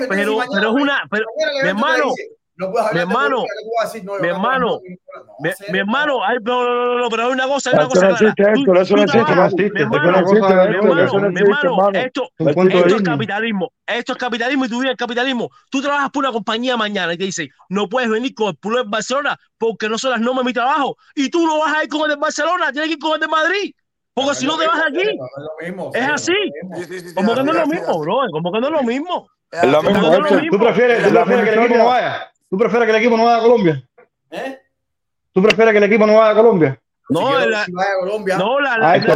pero, 0.10 0.40
pero 0.52 0.70
es 0.70 0.76
una. 0.82 1.04
Pero, 1.10 1.26
mi 1.64 1.70
hermano. 1.70 2.14
Mi 2.92 3.00
hermano, 3.00 3.46
mi 4.20 4.28
hermano, 4.28 4.82
mi 5.72 5.80
hermano, 5.80 6.20
no, 6.42 6.64
no, 6.66 6.98
no, 6.98 7.10
pero 7.10 7.28
hay 7.28 7.32
una 7.32 7.48
cosa, 7.48 7.70
hay 7.70 7.78
una 7.78 7.88
cosa. 7.88 8.10
Eso 8.10 8.96
no 8.98 9.04
existe, 9.04 9.34
no 9.34 9.46
existe, 9.46 9.84
esto, 11.94 12.30
esto 12.38 12.96
es 12.98 13.02
capitalismo, 13.02 13.72
esto 13.88 14.12
es 14.12 14.18
capitalismo 14.18 14.66
y 14.66 14.68
tú 14.68 14.80
vives 14.80 14.92
el 14.92 14.98
capitalismo. 14.98 15.50
Tú 15.70 15.82
trabajas 15.82 16.10
por 16.10 16.24
una 16.26 16.34
compañía 16.34 16.76
mañana 16.76 17.14
y 17.14 17.18
te 17.18 17.24
dicen, 17.24 17.48
no 17.70 17.88
puedes 17.88 18.10
venir 18.10 18.34
con 18.34 18.50
el 18.50 18.58
pueblo 18.58 18.84
de 18.84 18.90
Barcelona 18.90 19.40
porque 19.58 19.88
no 19.88 19.98
son 19.98 20.12
las 20.12 20.20
normas 20.20 20.44
de 20.44 20.50
mi 20.50 20.54
trabajo. 20.54 20.98
Y 21.16 21.30
tú 21.30 21.46
no 21.46 21.60
vas 21.60 21.74
a 21.78 21.84
ir 21.86 21.90
con 21.90 22.02
el 22.02 22.10
de 22.10 22.16
Barcelona, 22.18 22.74
tienes 22.74 22.90
que 22.90 22.94
ir 22.96 23.00
con 23.00 23.14
el 23.14 23.22
de 23.22 23.28
Madrid. 23.30 23.74
Porque 24.20 24.36
si 24.36 24.46
no 24.46 24.58
te 24.58 24.68
vas 24.68 24.82
aquí. 24.88 25.18
Es 25.94 26.10
así. 26.10 26.34
Como 27.16 27.34
que 27.36 27.44
no 27.44 27.52
es 27.52 27.58
lo 27.58 27.68
mismo, 27.68 28.00
bro. 28.00 28.20
Como 28.32 28.52
que 28.52 28.60
no 28.60 28.68
es 28.68 28.74
lo 28.74 28.84
mismo. 28.84 29.30
Es 29.52 29.64
lo 29.64 29.82
mismo. 29.82 30.12
¿Tú 30.52 30.60
prefieres, 30.60 31.08
tú 31.08 31.14
prefieres 31.14 31.46
que 31.46 31.54
el 31.54 31.60
equipo 31.60 31.78
no 31.78 31.86
vaya? 31.86 32.30
¿Tú 32.50 32.58
prefieres 32.58 32.86
que 32.86 32.92
el 32.92 32.98
equipo 32.98 33.16
no 33.18 33.24
vaya 33.26 33.38
a 33.38 33.42
Colombia? 33.42 33.82
¿Tú 35.32 35.42
prefieres 35.42 35.72
que 35.72 35.78
el 35.78 35.86
equipo 35.86 36.06
no 36.06 36.16
vaya 36.16 36.32
a 36.32 36.36
Colombia? 36.36 36.78
No, 37.12 37.40
la, 37.40 37.66
no, 38.38 38.60
la, 38.60 38.78
la, 38.78 38.88
ah, 38.88 38.94
actitud, 38.94 39.16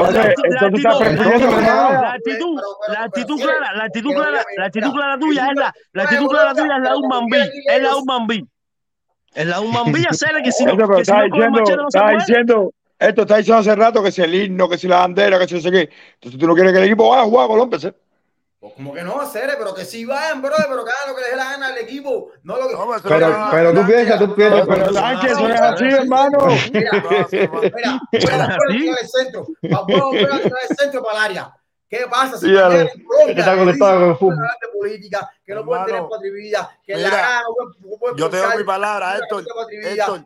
la 2.89 3.03
actitud 3.03 3.39
clara, 3.39 3.71
la 3.75 3.83
actitud 3.83 4.15
clara, 4.15 4.43
la 4.57 4.65
actitud 4.65 4.91
clara 4.93 5.19
tuya 5.19 5.47
es 5.51 5.59
la, 5.59 5.71
la 5.91 6.03
actitud 6.03 6.27
clara 6.27 6.55
tuya 6.55 6.77
es 6.77 6.81
la 6.81 6.97
Umambi, 6.97 7.37
es 7.37 7.81
la 7.83 7.95
Umambi, 7.95 8.47
es 9.35 9.45
la 9.45 9.61
Umambi, 9.61 10.05
hacer 10.09 10.41
que 10.43 10.51
si 10.51 10.65
no, 10.65 10.75
que 10.75 11.05
si 11.05 11.11
no, 11.11 11.87
está 11.87 12.09
diciendo, 12.13 12.73
esto 13.03 13.23
está 13.23 13.37
diciendo 13.37 13.59
hace 13.59 13.75
rato 13.75 14.01
que 14.01 14.13
si 14.13 14.21
el 14.21 14.33
himno, 14.33 14.69
que 14.69 14.77
si 14.77 14.87
la 14.87 14.99
bandera, 14.99 15.37
que 15.37 15.45
si 15.45 15.55
no 15.55 15.59
sé 15.59 15.71
qué. 15.71 15.89
Entonces 16.13 16.39
tú 16.39 16.47
no 16.47 16.53
quieres 16.53 16.71
que 16.71 16.79
el 16.79 16.85
equipo 16.85 17.09
vaya 17.09 17.23
a 17.23 17.25
jugar 17.25 17.45
a 17.45 17.47
Colombia, 17.49 17.79
¿sí? 17.79 17.91
Pues 18.61 18.73
como 18.75 18.93
que 18.93 19.03
no, 19.03 19.25
Cere, 19.25 19.55
pero 19.57 19.73
que 19.73 19.83
sí 19.83 20.05
vayan, 20.05 20.41
bro, 20.41 20.55
pero 20.55 20.85
que 20.85 20.91
hagan 20.91 21.09
lo 21.09 21.15
que 21.15 21.21
les 21.21 21.31
dé 21.31 21.35
la 21.35 21.43
gana 21.43 21.67
al 21.67 21.77
equipo, 21.79 22.29
no 22.43 22.55
lo 22.55 22.69
que... 22.69 22.75
No, 22.75 22.87
pero, 22.87 23.01
pero, 23.03 23.37
no, 23.37 23.47
pero 23.51 23.73
no, 23.73 23.81
tú 23.81 23.87
piensas, 23.87 24.19
tú 24.19 24.35
piensas, 24.35 24.61
pero, 24.65 24.83
pero 24.85 24.93
¿sabes 24.93 25.31
eso 25.31 25.49
es 25.49 25.61
así, 25.61 25.83
hermano? 25.83 26.37
Mira, 26.71 26.91
mira, 28.13 28.57
mira, 28.69 28.95
el 29.01 29.07
centro, 29.09 29.45
vamos 29.63 30.15
a 30.15 30.69
el 30.71 30.77
centro 30.77 31.03
para 31.03 31.17
el 31.17 31.31
área. 31.31 31.53
¿Qué 31.89 32.05
pasa 32.09 32.37
si 32.37 32.47
yeah, 32.47 32.69
no 32.69 32.87
está 33.27 33.55
conectado 33.57 34.17
con 34.17 34.31
el 34.31 34.39
de 34.39 34.79
política, 34.79 35.29
que 35.45 35.53
no 35.53 35.65
pueden 35.65 35.85
tener 35.85 36.03
patribilidad, 36.09 36.69
que 36.83 36.95
la 36.95 37.09
gana, 37.09 37.41
Yo 38.15 38.29
te 38.29 38.37
doy 38.37 38.57
mi 38.59 38.63
palabra, 38.63 39.17
Héctor, 39.17 39.43
Héctor, 39.83 40.25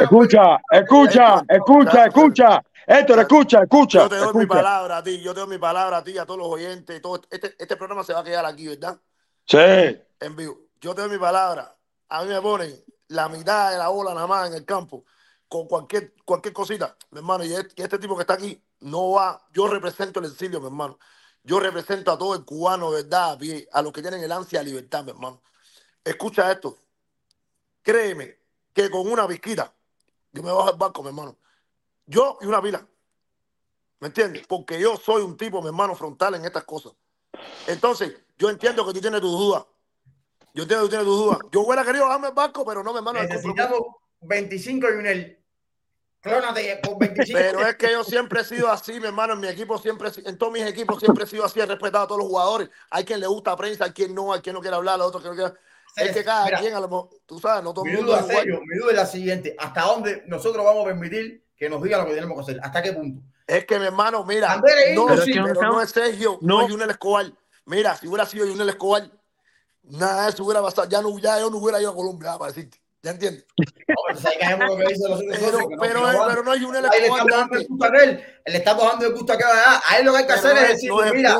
Escucha, 0.00 0.60
escucha, 0.70 1.42
escucha, 1.48 2.06
escucha. 2.06 2.62
Héctor, 2.86 3.18
escucha, 3.20 3.62
escucha. 3.62 3.98
Yo 4.00 4.08
te 4.08 4.16
doy 4.16 4.34
mi 4.34 4.46
palabra 4.46 4.98
a 4.98 5.02
ti, 5.02 5.20
yo 5.20 5.32
te 5.32 5.40
doy 5.40 5.48
mi 5.48 5.58
palabra 5.58 5.98
a 5.98 6.04
ti, 6.04 6.18
a 6.18 6.26
todos 6.26 6.38
los 6.38 6.48
oyentes. 6.48 7.00
Todo 7.00 7.20
este, 7.30 7.54
este 7.58 7.76
programa 7.76 8.04
se 8.04 8.12
va 8.12 8.20
a 8.20 8.24
quedar 8.24 8.44
aquí, 8.44 8.68
¿verdad? 8.68 8.98
Sí. 9.46 9.58
En 10.20 10.36
vivo. 10.36 10.58
Yo 10.80 10.94
te 10.94 11.00
doy 11.02 11.10
mi 11.10 11.18
palabra. 11.18 11.74
A 12.08 12.22
mí 12.22 12.28
me 12.28 12.40
ponen 12.40 12.74
la 13.08 13.28
mitad 13.28 13.72
de 13.72 13.78
la 13.78 13.88
bola 13.88 14.14
nada 14.14 14.26
más 14.26 14.48
en 14.48 14.54
el 14.54 14.64
campo, 14.64 15.04
con 15.48 15.66
cualquier, 15.66 16.14
cualquier 16.24 16.52
cosita, 16.52 16.96
mi 17.10 17.18
hermano. 17.18 17.44
Y 17.44 17.54
este 17.54 17.98
tipo 17.98 18.16
que 18.16 18.22
está 18.22 18.34
aquí 18.34 18.62
no 18.80 19.12
va. 19.12 19.42
Yo 19.52 19.66
represento 19.66 20.20
el 20.20 20.26
exilio, 20.26 20.60
mi 20.60 20.66
hermano. 20.66 20.98
Yo 21.42 21.60
represento 21.60 22.10
a 22.12 22.18
todo 22.18 22.34
el 22.34 22.44
cubano, 22.44 22.90
¿verdad? 22.90 23.38
A 23.72 23.82
los 23.82 23.92
que 23.92 24.02
tienen 24.02 24.22
el 24.22 24.32
ansia 24.32 24.60
de 24.60 24.66
libertad, 24.66 25.04
mi 25.04 25.10
hermano. 25.10 25.42
Escucha 26.02 26.50
esto. 26.50 26.78
Créeme, 27.82 28.43
que 28.74 28.90
con 28.90 29.10
una 29.10 29.26
visquita 29.26 29.72
yo 30.34 30.42
me 30.42 30.50
bajo 30.50 30.70
el 30.70 30.76
barco, 30.76 31.02
mi 31.02 31.08
hermano. 31.08 31.38
Yo 32.06 32.36
y 32.40 32.46
una 32.46 32.60
pila. 32.60 32.86
¿Me 34.00 34.08
entiendes? 34.08 34.46
Porque 34.46 34.78
yo 34.78 34.96
soy 34.96 35.22
un 35.22 35.36
tipo, 35.36 35.62
mi 35.62 35.68
hermano, 35.68 35.94
frontal 35.94 36.34
en 36.34 36.44
estas 36.44 36.64
cosas. 36.64 36.92
Entonces, 37.68 38.12
yo 38.36 38.50
entiendo 38.50 38.84
que 38.84 38.92
tú 38.92 39.00
tienes 39.00 39.20
tus 39.20 39.30
dudas. 39.30 39.64
Yo 40.52 40.64
entiendo 40.64 40.84
que 40.84 40.88
tú 40.88 40.88
tienes 40.88 41.06
tus 41.06 41.16
dudas. 41.16 41.38
Yo 41.52 41.60
hubiera 41.60 41.84
querido 41.84 42.04
bajarme 42.04 42.28
el 42.28 42.34
barco, 42.34 42.64
pero 42.64 42.82
no, 42.82 42.92
mi 42.92 42.98
hermano. 42.98 43.22
Necesitamos 43.22 43.80
25 44.20 44.86
y 44.90 44.92
un 44.92 45.06
el. 45.06 45.38
Clónate 46.20 46.80
por 46.82 46.98
25. 46.98 47.38
Pero 47.38 47.60
es 47.66 47.76
que 47.76 47.92
yo 47.92 48.02
siempre 48.02 48.40
he 48.40 48.44
sido 48.44 48.70
así, 48.70 48.98
mi 48.98 49.06
hermano. 49.06 49.34
En 49.34 49.40
mi 49.40 49.46
equipo 49.46 49.78
siempre, 49.78 50.10
en 50.24 50.36
todos 50.36 50.52
mis 50.52 50.64
equipos 50.64 50.98
siempre 50.98 51.24
he 51.24 51.26
sido 51.28 51.44
así. 51.44 51.60
He 51.60 51.66
respetado 51.66 52.04
a 52.04 52.06
todos 52.08 52.18
los 52.18 52.28
jugadores. 52.28 52.70
Hay 52.90 53.04
quien 53.04 53.20
le 53.20 53.26
gusta 53.28 53.56
prensa, 53.56 53.84
hay 53.84 53.92
quien 53.92 54.14
no, 54.14 54.32
hay 54.32 54.40
quien 54.40 54.54
no 54.54 54.60
quiere 54.60 54.76
hablar, 54.76 55.00
a 55.00 55.04
otros 55.04 55.22
que 55.22 55.28
no 55.28 55.34
quiere 55.36 55.54
el 55.96 56.12
que 56.12 56.24
cada 56.24 56.44
Mira, 56.46 56.60
quien 56.60 56.74
a 56.74 56.80
lo 56.80 57.10
tú 57.26 57.38
sabes, 57.38 57.62
no 57.62 57.72
todo 57.72 57.84
mi 57.84 57.92
duda, 57.92 58.20
es 58.20 58.26
serio, 58.26 58.60
mi 58.64 58.78
duda 58.78 58.90
es 58.90 58.96
la 58.96 59.06
siguiente, 59.06 59.54
¿hasta 59.58 59.82
dónde 59.82 60.24
nosotros 60.26 60.64
vamos 60.64 60.82
a 60.82 60.88
permitir 60.88 61.44
que 61.56 61.68
nos 61.68 61.82
digan 61.82 62.00
lo 62.00 62.06
que 62.06 62.14
tenemos 62.14 62.36
que 62.36 62.42
hacer? 62.42 62.60
¿Hasta 62.62 62.82
qué 62.82 62.92
punto? 62.92 63.22
Es 63.46 63.64
que 63.66 63.78
mi 63.78 63.86
hermano, 63.86 64.24
mira, 64.24 64.56
no, 64.56 64.62
pero, 65.06 65.22
sí, 65.22 65.32
pero 65.32 65.62
no, 65.62 65.80
es 65.80 65.90
Sergio, 65.90 66.38
no, 66.40 66.58
no 66.58 66.64
es 66.64 66.72
Junel 66.72 66.90
Escobar. 66.90 67.32
Mira, 67.66 67.96
si 67.96 68.08
hubiera 68.08 68.26
sido 68.26 68.46
Junel 68.46 68.70
Escobar, 68.70 69.10
nada 69.82 70.24
de 70.24 70.30
eso 70.30 70.44
hubiera 70.44 70.62
pasado. 70.62 70.88
Ya, 70.88 71.02
no, 71.02 71.18
ya 71.18 71.38
yo 71.38 71.50
no 71.50 71.58
hubiera 71.58 71.80
ido 71.80 71.90
a 71.90 71.94
Colombia, 71.94 72.38
para 72.38 72.52
decirte. 72.52 72.80
¿Ya 73.04 73.10
entiendes? 73.10 73.44
pero, 75.78 76.42
no 76.42 76.50
hay 76.50 76.64
una 76.64 76.78
elección. 76.78 77.28
Le 78.46 78.56
está 78.56 78.72
bajando 78.72 79.06
el 79.06 79.12
gusto 79.12 79.34
a 79.34 79.36
cada 79.36 79.54
ah, 79.66 79.82
A 79.90 79.98
él 79.98 80.06
lo 80.06 80.12
que 80.12 80.18
hay 80.18 80.26
que 80.26 80.32
hacer 80.32 80.56
es 80.56 80.68
decir, 80.68 80.90
mira. 81.12 81.38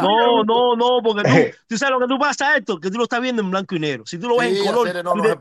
No, 0.00 0.42
no, 0.42 0.74
no, 0.74 1.02
porque 1.04 1.22
tú, 1.22 1.58
tú 1.68 1.76
sabes 1.76 1.92
lo 1.92 2.00
que 2.00 2.06
tú 2.06 2.18
pasa 2.18 2.56
esto, 2.56 2.80
que 2.80 2.90
tú 2.90 2.96
lo 2.96 3.04
estás 3.04 3.20
viendo 3.20 3.42
en 3.42 3.50
blanco 3.50 3.76
y 3.76 3.78
negro. 3.78 4.04
Si 4.06 4.16
tú 4.16 4.28
lo 4.28 4.38
ves 4.38 4.56
en 4.56 4.64
color, 4.72 5.38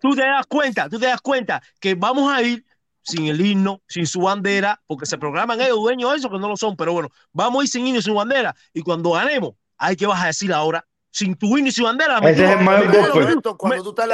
tú 0.00 0.14
te 0.16 0.22
das 0.22 0.46
cuenta, 0.48 0.88
tú 0.88 0.98
te 0.98 1.06
das 1.06 1.20
cuenta 1.20 1.62
que 1.78 1.94
vamos 1.94 2.32
a 2.32 2.42
ir 2.42 2.64
sin 3.02 3.28
el 3.28 3.40
himno, 3.40 3.80
sin 3.86 4.08
su 4.08 4.22
bandera, 4.22 4.82
porque 4.88 5.06
se 5.06 5.18
programan 5.18 5.60
ellos 5.60 5.76
dueños 5.76 6.10
de 6.10 6.16
eso 6.18 6.28
que 6.28 6.38
no 6.40 6.48
lo 6.48 6.56
son, 6.56 6.76
pero 6.76 6.92
bueno, 6.92 7.10
vamos 7.32 7.60
a 7.60 7.64
ir 7.64 7.70
sin 7.70 7.86
himno 7.86 8.02
sin 8.02 8.16
bandera 8.16 8.56
y 8.74 8.82
cuando 8.82 9.12
ganemos, 9.12 9.52
hay 9.76 9.94
que 9.94 10.06
vas 10.06 10.20
a 10.20 10.26
decir 10.26 10.52
ahora 10.52 10.84
sin 11.18 11.34
tu 11.34 11.56
ni 11.56 11.72
sin 11.72 11.84
bandera. 11.84 12.18
Ese 12.18 12.44
es 12.44 12.50
el 12.52 12.64
mayor 12.64 12.86
golpe. 12.86 13.20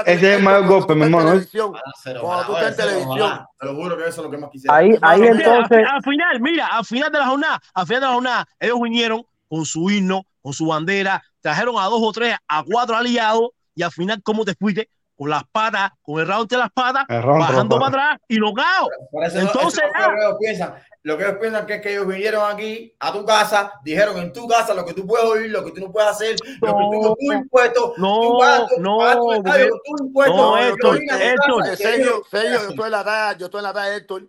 Ese 0.07 0.33
es 0.33 0.39
el 0.39 0.43
mayor 0.43 0.67
golpe, 0.67 0.95
mi 0.95 1.03
hermano. 1.03 1.31
Ah, 1.33 2.19
cuando 2.21 2.47
tú 2.47 2.57
ah, 2.57 2.69
estás 2.69 2.71
en 2.71 2.77
televisión. 2.77 3.31
Ah, 3.31 3.49
te 3.59 3.67
lo 3.67 3.75
juro 3.75 3.97
que 3.97 4.09
eso 4.09 4.21
es 4.21 4.25
lo 4.25 4.31
que 4.31 4.39
más 4.39 4.51
quisiera. 4.51 4.75
Ahí, 4.75 4.97
ahí 5.03 5.23
entonces. 5.23 5.85
Al 5.91 6.03
final, 6.03 6.41
mira, 6.41 6.67
al 6.67 6.85
final 6.85 7.13
de 7.13 7.19
la 7.19 7.27
jornada, 7.27 7.61
al 7.75 7.87
final 7.87 8.01
de 8.01 8.07
la 8.07 8.13
jornada, 8.15 8.49
ellos 8.59 8.81
vinieron 8.81 9.27
con 9.49 9.67
su 9.67 9.91
himno, 9.91 10.27
con 10.41 10.53
su 10.53 10.67
bandera, 10.67 11.23
trajeron 11.41 11.79
a 11.79 11.85
dos 11.85 12.01
o 12.03 12.13
tres, 12.13 12.37
a 12.49 12.65
cuatro 12.65 12.97
aliados, 12.97 13.51
y 13.75 13.83
al 13.83 13.93
final, 13.93 14.23
¿cómo 14.23 14.45
te 14.45 14.55
fuiste? 14.55 14.89
con 15.17 15.31
las 15.31 15.45
patas, 15.45 15.93
con 16.03 16.21
el 16.21 16.27
round 16.27 16.49
de 16.49 16.57
las 16.57 16.71
patas, 16.73 17.05
round, 17.09 17.41
bajando 17.41 17.79
para 17.79 17.89
atrás 17.89 18.21
y 18.29 18.37
locao. 18.37 18.89
Entonces, 19.35 19.85
no, 19.99 20.11
lo, 20.11 20.17
que 20.17 20.23
ellos 20.23 20.37
piensan, 20.41 20.75
lo 21.03 21.17
que 21.17 21.25
ellos 21.25 21.37
piensan 21.41 21.67
que 21.67 21.75
es 21.75 21.81
que 21.81 21.93
ellos 21.93 22.07
vinieron 22.07 22.51
aquí 22.51 22.95
a 22.99 23.13
tu 23.13 23.25
casa, 23.25 23.73
dijeron 23.85 24.19
en 24.19 24.33
tu 24.33 24.49
casa 24.49 24.75
lo 24.75 24.85
que 24.85 24.93
tú 24.93 25.07
puedes 25.07 25.25
oír, 25.27 25.51
lo 25.51 25.65
que 25.65 25.71
tú 25.71 25.81
no 25.81 25.93
puedes 25.93 26.11
hacer, 26.11 26.37
no, 26.61 26.69
lo 26.69 26.75
que 26.75 27.07
tú, 27.07 27.17
tu 27.21 27.33
impuesto, 27.33 27.95
no, 27.97 28.21
tu 28.21 28.39
gasto, 28.39 28.75
no, 28.79 29.21
tu 29.21 29.33
estadio, 29.33 29.81
tu 29.85 30.05
impuesto, 30.05 30.37
no, 30.37 30.59
Héctor, 30.59 30.97
Héctor, 30.97 31.77
sello, 31.77 32.23
yo 32.33 32.69
estoy 32.71 32.85
en 32.87 32.91
la 32.91 33.05
talla, 33.05 33.39
yo 33.39 33.47
estoy 33.47 33.59
en 33.59 33.65
la 33.65 33.73
talla, 33.73 33.97
Héctor. 33.97 34.29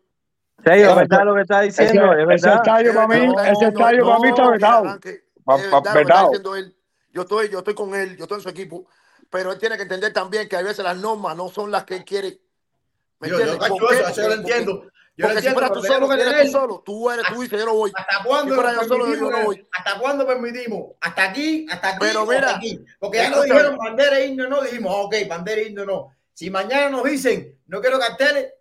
Sello, 0.63 0.95
verdad 0.95 1.25
lo 1.25 1.35
que 1.35 1.41
está 1.41 1.61
diciendo, 1.61 2.13
ese, 2.13 2.21
es 2.21 2.27
verdad. 2.27 2.35
Ese 2.35 2.55
estadio 2.55 2.93
para 2.93 3.07
mí, 3.07 3.33
ese 3.45 3.65
estadio 3.65 4.05
para 4.05 4.19
mí 4.19 4.29
está 4.29 5.93
vetado. 5.93 6.31
Yo 7.11 7.21
estoy, 7.21 7.49
yo 7.49 7.59
estoy 7.59 7.73
con 7.73 7.95
él, 7.95 8.17
yo 8.17 8.23
estoy 8.23 8.37
en 8.37 8.43
su 8.43 8.49
equipo 8.49 8.87
pero 9.29 9.51
él 9.51 9.59
tiene 9.59 9.75
que 9.77 9.83
entender 9.83 10.13
también 10.13 10.47
que 10.47 10.55
a 10.55 10.61
veces 10.61 10.83
las 10.83 10.97
normas 10.97 11.35
no 11.35 11.49
son 11.49 11.71
las 11.71 11.83
que 11.83 11.95
él 11.95 12.05
quiere. 12.05 12.39
¿Me 13.19 13.29
yo, 13.29 13.39
entiendes? 13.39 13.69
Yo, 13.69 13.89
eso, 13.89 14.07
eso 14.07 14.21
yo 14.21 14.27
lo 14.27 14.33
entiendo. 14.33 14.83
Yo 15.17 15.27
porque 15.27 15.33
lo 15.33 15.39
entiendo, 15.39 15.49
si 15.49 15.53
fuera 15.53 15.69
tú 15.69 15.83
solo, 15.83 16.09
que 16.09 16.21
eres 16.21 16.45
tú 16.45 16.51
solo, 16.51 16.83
tú 16.85 17.09
eres 17.09 17.25
tú 17.27 17.43
y 17.43 17.47
yo 17.47 17.65
no 17.65 17.73
voy. 17.75 17.91
¿Hasta 17.95 18.23
cuándo, 18.23 18.55
si 18.55 18.75
yo 18.75 18.83
solo, 18.83 19.15
yo 19.15 19.31
no 19.31 19.43
voy. 19.45 19.67
¿Hasta 19.71 19.99
cuándo 19.99 20.27
permitimos? 20.27 20.91
Hasta 20.99 21.23
aquí, 21.23 21.65
hasta 21.71 21.89
aquí, 21.89 21.97
Pero 22.01 22.25
mira, 22.25 22.47
hasta 22.47 22.57
aquí. 22.57 22.85
Porque 22.99 23.17
ya 23.19 23.29
nos 23.29 23.45
dijeron 23.45 23.77
bandera 23.77 24.19
e 24.19 24.27
himno, 24.27 24.49
no. 24.49 24.61
Dijimos, 24.61 24.93
ok, 25.05 25.15
bandera 25.29 25.61
e 25.61 25.67
himno, 25.69 25.85
no. 25.85 26.15
Si 26.33 26.49
mañana 26.49 26.89
nos 26.89 27.05
dicen, 27.05 27.57
no 27.67 27.79
quiero 27.79 27.97
carteles, 27.97 28.53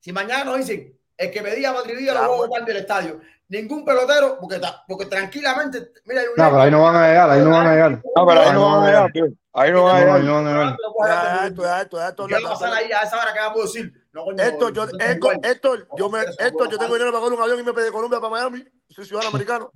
si 0.00 0.12
mañana 0.12 0.44
nos 0.44 0.58
dicen, 0.58 0.98
el 1.16 1.30
que 1.30 1.40
pedía 1.40 1.72
Matrivía 1.72 2.12
claro, 2.12 2.26
lo 2.26 2.36
voy 2.36 2.44
a 2.44 2.48
botar 2.48 2.64
del 2.66 2.76
estadio. 2.76 3.20
Ningún 3.48 3.84
pelotero, 3.84 4.38
porque, 4.38 4.60
porque 4.86 5.06
tranquilamente, 5.06 5.92
mira, 6.04 6.20
hay 6.20 6.26
un... 6.26 6.34
No, 6.36 6.50
pero 6.50 6.60
ahí 6.60 6.70
no 6.70 6.82
van 6.82 6.96
a 6.96 7.08
llegar, 7.08 7.30
ahí 7.30 7.40
no 7.40 7.50
van 7.50 7.66
a 7.66 7.72
llegar. 7.72 8.02
No, 8.16 8.26
pero 8.26 8.40
ahí 8.40 8.52
no 8.52 8.70
van 8.70 8.82
a 8.82 8.86
llegar, 8.86 9.12
tío. 9.12 9.26
Ahí 9.54 9.70
no 9.70 9.90
hay. 9.90 10.04
No, 10.04 10.18
no, 10.18 10.42
no. 10.42 10.64
no, 10.64 10.76
¿Qué 10.76 11.62
va 11.62 12.48
a 12.48 12.52
pasar 12.52 12.72
ahí 12.72 12.90
a 12.90 13.00
esa 13.00 13.20
hora 13.20 13.32
que 13.32 13.38
vamos 13.38 13.60
a 13.60 13.62
decir? 13.64 13.92
No, 14.12 14.24
coño, 14.24 14.42
Héctor, 14.42 14.72
yo, 14.72 14.84
Héctor, 14.98 15.38
Héctor, 15.42 15.88
yo, 15.96 16.10
me, 16.10 16.20
Héctor, 16.20 16.70
yo 16.70 16.78
tengo 16.78 16.94
dinero 16.94 17.12
para 17.12 17.20
coger 17.20 17.38
un 17.38 17.42
avión 17.42 17.60
y 17.60 17.62
me 17.62 17.72
pedí 17.72 17.84
de 17.86 17.92
Colombia 17.92 18.20
para 18.20 18.30
Miami. 18.30 18.64
Soy 18.88 19.04
ciudadano 19.04 19.30
americano. 19.30 19.72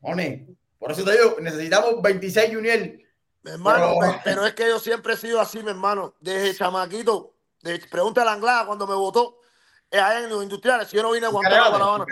One, 0.00 0.56
por 0.78 0.92
eso 0.92 1.04
te 1.04 1.12
digo, 1.12 1.36
necesitamos 1.40 2.00
26 2.00 2.54
Junior. 2.54 2.78
Hermano, 3.44 3.98
pero... 4.24 4.46
es 4.46 4.54
que 4.54 4.68
yo 4.68 4.78
siempre 4.78 5.14
he 5.14 5.16
sido 5.16 5.40
así, 5.40 5.62
mi 5.62 5.70
hermano. 5.70 6.14
Desde 6.20 6.54
chamaquito, 6.54 7.34
pregunta 7.90 8.22
a 8.22 8.24
la 8.24 8.32
Anglada 8.32 8.66
cuando 8.66 8.86
me 8.86 8.94
votó. 8.94 9.38
Allá 9.90 10.20
en 10.20 10.28
los 10.28 10.42
industriales, 10.42 10.88
si 10.88 10.96
yo 10.96 11.02
no 11.02 11.12
vine 11.12 11.26
a 11.26 11.30
Guantánamo, 11.30 12.04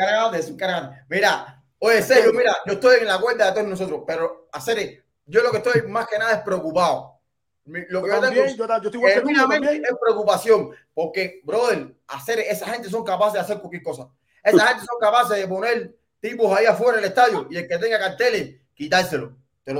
Mira, 1.11 1.63
oye, 1.79 2.03
Sergio, 2.03 2.33
mira, 2.33 2.57
yo 2.65 2.73
estoy 2.73 3.01
en 3.01 3.07
la 3.07 3.21
cuerda 3.21 3.47
de 3.47 3.53
todos 3.53 3.67
nosotros, 3.67 4.03
pero 4.07 4.49
hacer 4.53 5.06
yo 5.27 5.43
lo 5.43 5.51
que 5.51 5.59
estoy 5.59 5.83
más 5.83 6.07
que 6.07 6.19
nada 6.19 6.33
es 6.33 6.41
preocupado. 6.41 7.17
Lo 7.65 8.03
que 8.03 8.09
yo, 8.09 8.21
también, 8.21 8.57
tengo, 8.57 8.67
yo, 8.67 8.91
yo 8.91 9.09
estoy 9.09 9.35
es 9.75 9.97
preocupación, 10.01 10.71
porque, 10.95 11.41
brother, 11.43 11.97
hacer, 12.07 12.39
esa 12.39 12.67
gente 12.67 12.89
son 12.89 13.05
capaces 13.05 13.35
de 13.35 13.41
hacer 13.41 13.59
cualquier 13.59 13.83
cosa. 13.83 14.09
Esa 14.43 14.67
gente 14.69 14.85
son 14.87 15.01
capaces 15.01 15.37
de 15.37 15.49
poner 15.49 15.97
tipos 16.21 16.57
ahí 16.57 16.67
afuera 16.67 16.97
del 16.97 17.07
estadio 17.07 17.49
y 17.51 17.57
el 17.57 17.67
que 17.67 17.79
tenga 17.79 17.99
carteles, 17.99 18.61
quitárselo. 18.73 19.37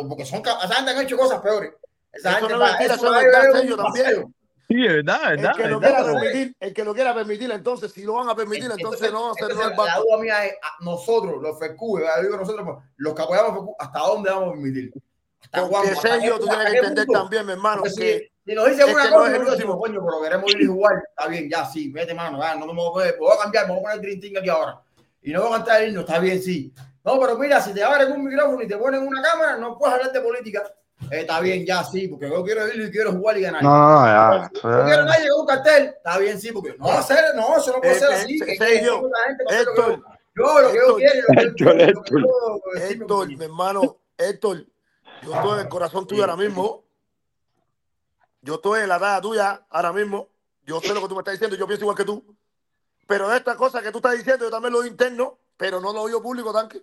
Porque 0.09 0.25
son 0.25 0.41
esa 0.41 0.75
gente 0.75 0.91
han 0.91 1.01
hecho 1.01 1.17
cosas 1.17 1.41
peores. 1.41 1.73
Esa 2.13 2.33
gente 2.33 2.53
no 2.53 2.59
va, 2.59 2.73
eso 2.77 3.15
a 3.15 3.77
también. 3.77 4.35
Sí, 4.69 4.85
es 4.85 4.95
verdad, 4.95 5.35
es 5.35 5.43
verdad. 5.43 5.55
El 5.55 5.63
que, 5.63 5.69
lo 5.69 5.81
quiera 5.81 6.05
permitir, 6.05 6.57
el 6.59 6.75
que 6.75 6.85
lo 6.85 6.95
quiera 6.95 7.15
permitir, 7.15 7.51
entonces, 7.53 7.93
si 7.93 8.03
lo 8.03 8.15
van 8.15 8.29
a 8.29 8.35
permitir, 8.35 8.65
entonces, 8.65 9.09
entonces 9.09 9.13
no 9.13 9.27
va 9.27 9.31
a 9.31 9.35
ser 9.35 9.51
el. 9.53 9.77
La 9.77 9.99
duda 9.99 10.19
mía 10.19 10.47
es, 10.47 10.55
nosotros, 10.81 11.41
los 11.41 11.57
FECU, 11.57 12.01
nosotros, 12.33 12.63
pues, 12.65 12.79
los 12.97 13.15
que 13.15 13.23
apoyamos 13.23 13.69
¿hasta 13.79 14.01
dónde 14.01 14.31
vamos 14.31 14.49
a 14.49 14.53
permitir? 14.53 14.93
Porque 15.53 15.95
Sergio, 15.97 16.39
tú 16.39 16.47
tienes 16.47 16.71
que 16.71 16.79
entender 16.79 17.07
también, 17.07 17.47
mi 17.47 17.53
hermano, 17.53 17.83
pues 17.83 17.95
que. 17.97 18.19
Si, 18.19 18.51
si 18.51 18.55
nos 18.55 18.69
dicen 18.69 18.91
una 18.91 19.11
cosa, 19.11 19.17
no 19.17 19.27
es 19.27 19.35
el 19.35 19.47
último, 19.49 19.79
coño, 19.79 20.01
pero 20.05 20.23
queremos 20.23 20.55
ir 20.55 20.61
igual. 20.63 21.03
Está 21.09 21.29
bien, 21.29 21.51
ya, 21.51 21.65
sí, 21.67 21.89
mete 21.89 22.15
mano, 22.15 22.41
ya, 22.41 22.55
no 22.55 22.67
me 22.67 22.75
voy 22.75 23.09
a, 23.09 23.15
voy 23.19 23.37
a 23.37 23.43
cambiar, 23.43 23.67
me 23.67 23.73
voy 23.73 23.81
a 23.81 23.97
poner 23.97 24.19
Dream 24.19 24.37
aquí 24.39 24.49
ahora. 24.49 24.81
Y 25.23 25.33
no 25.33 25.43
voy 25.43 25.53
a 25.53 25.57
cantar 25.57 25.83
el 25.83 25.89
himno, 25.89 26.01
está 26.01 26.19
bien, 26.19 26.41
sí. 26.41 26.73
No, 27.05 27.19
pero 27.21 27.39
mira, 27.39 27.61
si 27.61 27.73
te 27.73 27.83
abren 27.83 28.13
un 28.13 28.25
micrófono 28.25 28.63
y 28.63 28.69
te 28.69 28.77
ponen 28.77 29.07
una 29.07 29.23
cámara, 29.23 29.57
no 29.57 29.79
puedes 29.79 29.95
hablar 29.95 30.13
de 30.13 30.21
política. 30.21 30.63
Está 31.11 31.41
bien, 31.41 31.65
ya 31.65 31.85
sí, 31.85 32.09
porque 32.09 32.29
yo 32.29 32.43
quiero 32.43 32.67
ir 32.69 32.81
y 32.81 32.91
quiero 32.91 33.13
jugar 33.13 33.37
y 33.37 33.43
ganar. 33.43 33.63
No, 33.63 34.07
ya. 34.07 34.51
Pero, 34.61 34.79
no 34.79 34.85
quiero 34.87 35.05
nadie 35.05 35.29
con 35.29 35.41
un 35.41 35.47
cartel. 35.47 35.85
Está 35.97 36.19
bien, 36.19 36.41
sí, 36.41 36.51
porque 36.53 36.75
no 36.79 36.91
hacer, 36.91 37.35
no, 37.37 37.57
eso 37.57 37.73
no 37.73 37.81
puede 37.81 37.97
eh, 37.97 37.99
ser 37.99 38.13
así. 38.13 38.39
Eh, 38.47 38.57
Sergio, 38.57 39.11
Héctor, 39.51 40.03
yo 40.35 40.61
lo 40.61 40.73
que 40.73 40.79
yo 40.79 40.97
quiero. 40.97 41.97
Héctor, 42.77 43.29
mi 43.29 43.45
hermano, 43.45 43.99
Héctor, 44.17 44.67
yo 45.23 45.35
estoy 45.35 45.53
en 45.55 45.61
el 45.61 45.69
corazón 45.69 46.07
tuyo 46.07 46.23
ahora 46.23 46.37
mismo. 46.37 46.85
Yo 48.43 48.55
estoy 48.55 48.83
en 48.83 48.89
la 48.89 48.97
edad 48.97 49.21
tuya 49.23 49.67
ahora 49.71 49.93
mismo. 49.93 50.29
Yo 50.65 50.81
sé 50.81 50.93
lo 50.95 51.01
que 51.01 51.09
tú 51.09 51.15
me 51.15 51.21
estás 51.21 51.35
diciendo, 51.35 51.57
yo 51.57 51.67
pienso 51.67 51.85
igual 51.85 51.97
que 51.97 52.05
tú. 52.05 52.37
Pero 53.07 53.33
esta 53.33 53.57
cosa 53.57 53.83
que 53.83 53.93
tú 53.93 53.99
estás 53.99 54.17
diciendo, 54.17 54.45
yo 54.45 54.51
también 54.51 54.73
lo 54.73 54.81
oigo 54.81 54.91
interno, 54.91 55.39
pero 55.57 55.81
no 55.81 55.93
lo 55.93 56.03
oigo 56.03 56.21
público, 56.21 56.53
tanque. 56.53 56.83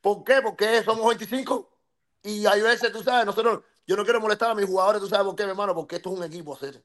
¿Por 0.00 0.24
qué? 0.24 0.40
Porque 0.42 0.82
somos 0.82 1.06
25 1.06 1.70
y 2.22 2.46
hay 2.46 2.60
veces, 2.60 2.92
tú 2.92 3.02
sabes, 3.02 3.24
nosotros, 3.24 3.60
yo 3.86 3.96
no 3.96 4.04
quiero 4.04 4.20
molestar 4.20 4.50
a 4.50 4.54
mis 4.54 4.66
jugadores, 4.66 5.00
tú 5.00 5.08
sabes 5.08 5.24
por 5.24 5.36
qué, 5.36 5.44
mi 5.44 5.50
hermano, 5.50 5.74
porque 5.74 5.96
esto 5.96 6.12
es 6.12 6.18
un 6.18 6.24
equipo 6.24 6.54
hacer. 6.54 6.82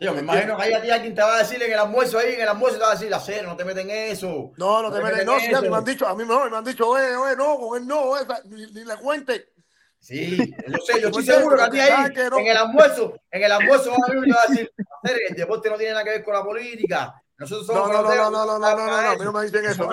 Yo 0.00 0.12
me 0.12 0.20
imagino 0.20 0.56
que 0.56 0.62
ahí 0.62 0.72
a 0.72 0.82
ti 0.82 0.90
alguien 0.90 1.14
te 1.14 1.22
va 1.22 1.36
a 1.36 1.38
decir 1.38 1.60
en 1.60 1.72
el 1.72 1.78
almuerzo 1.78 2.18
ahí, 2.18 2.34
en 2.34 2.42
el 2.42 2.48
almuerzo 2.48 2.78
te 2.78 2.84
va 2.84 2.90
a 2.90 2.94
decir, 2.94 3.12
hacer, 3.12 3.44
no 3.44 3.56
te 3.56 3.64
meten 3.64 3.90
eso. 3.90 4.52
No, 4.56 4.82
no, 4.82 4.92
te, 4.92 4.98
meten, 4.98 5.12
meten, 5.12 5.26
no, 5.26 5.36
eso. 5.36 5.60
Sí, 5.60 5.68
me 5.68 5.76
han 5.76 5.84
dicho, 5.84 6.06
a 6.06 6.14
mí 6.14 6.24
no, 6.24 6.48
me 6.48 6.56
han 6.56 6.64
dicho, 6.64 6.88
oye, 6.88 7.16
oye, 7.16 7.34
no, 7.34 7.58
con 7.58 7.80
él 7.80 7.88
no, 7.88 8.14
ni, 8.44 8.66
ni 8.66 8.84
le 8.84 8.96
cuente. 8.96 9.52
Sí, 10.00 10.36
lo 10.66 10.78
sé, 10.78 11.00
yo 11.00 11.08
estoy 11.08 11.24
seguro 11.24 11.56
que 11.56 11.62
a 11.62 11.70
ti 11.70 11.80
ahí, 11.80 12.12
en 12.16 12.46
el 12.46 12.56
almuerzo, 12.56 13.14
en 13.30 13.42
el 13.42 13.52
almuerzo 13.52 13.90
van 13.90 14.00
a 14.02 14.14
venir 14.14 14.28
y 14.28 14.30
van 14.30 14.40
a 14.40 14.50
decir, 14.50 14.72
el 15.28 15.36
deporte 15.36 15.70
no 15.70 15.76
tiene 15.76 15.92
nada 15.92 16.04
que 16.04 16.10
ver 16.10 16.24
con 16.24 16.34
la 16.34 16.44
política. 16.44 17.22
Nosotros 17.38 17.66
somos 17.66 17.88
no, 17.88 18.02
no, 18.02 18.14
no, 18.14 18.30
no, 18.30 18.46
no, 18.46 18.58
no, 18.58 18.76
no, 18.76 18.86
no, 18.86 18.96
a 18.96 19.14
mí 19.14 19.24
no 19.24 19.32
me 19.32 19.42
dicen 19.44 19.64
eso. 19.64 19.88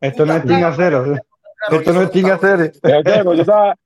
Esto 0.00 0.24
no 0.24 0.36
es 0.36 0.44
Tinga 0.44 0.72
Cero. 0.76 1.16
Esto 1.70 1.92
no 1.92 2.02
es 2.02 2.10
Tinga 2.12 2.38
Cero. 2.40 2.64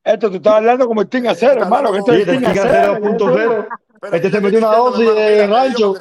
Esto 0.05 0.31
tú 0.31 0.37
estás 0.37 0.55
hablando 0.55 0.87
como 0.87 1.01
el 1.01 1.09
Tinga 1.09 1.35
Cero, 1.35 1.63
hermano. 1.63 1.95
Esto 1.95 2.13
es 2.13 2.27
Tinga 2.27 2.53
Cero. 2.53 3.69
Pero 4.01 4.17
este 4.17 4.31
se 4.31 4.41
metió 4.41 4.59
una 4.59 4.77
dosis 4.77 5.15
de 5.15 5.47
rancho. 5.47 5.95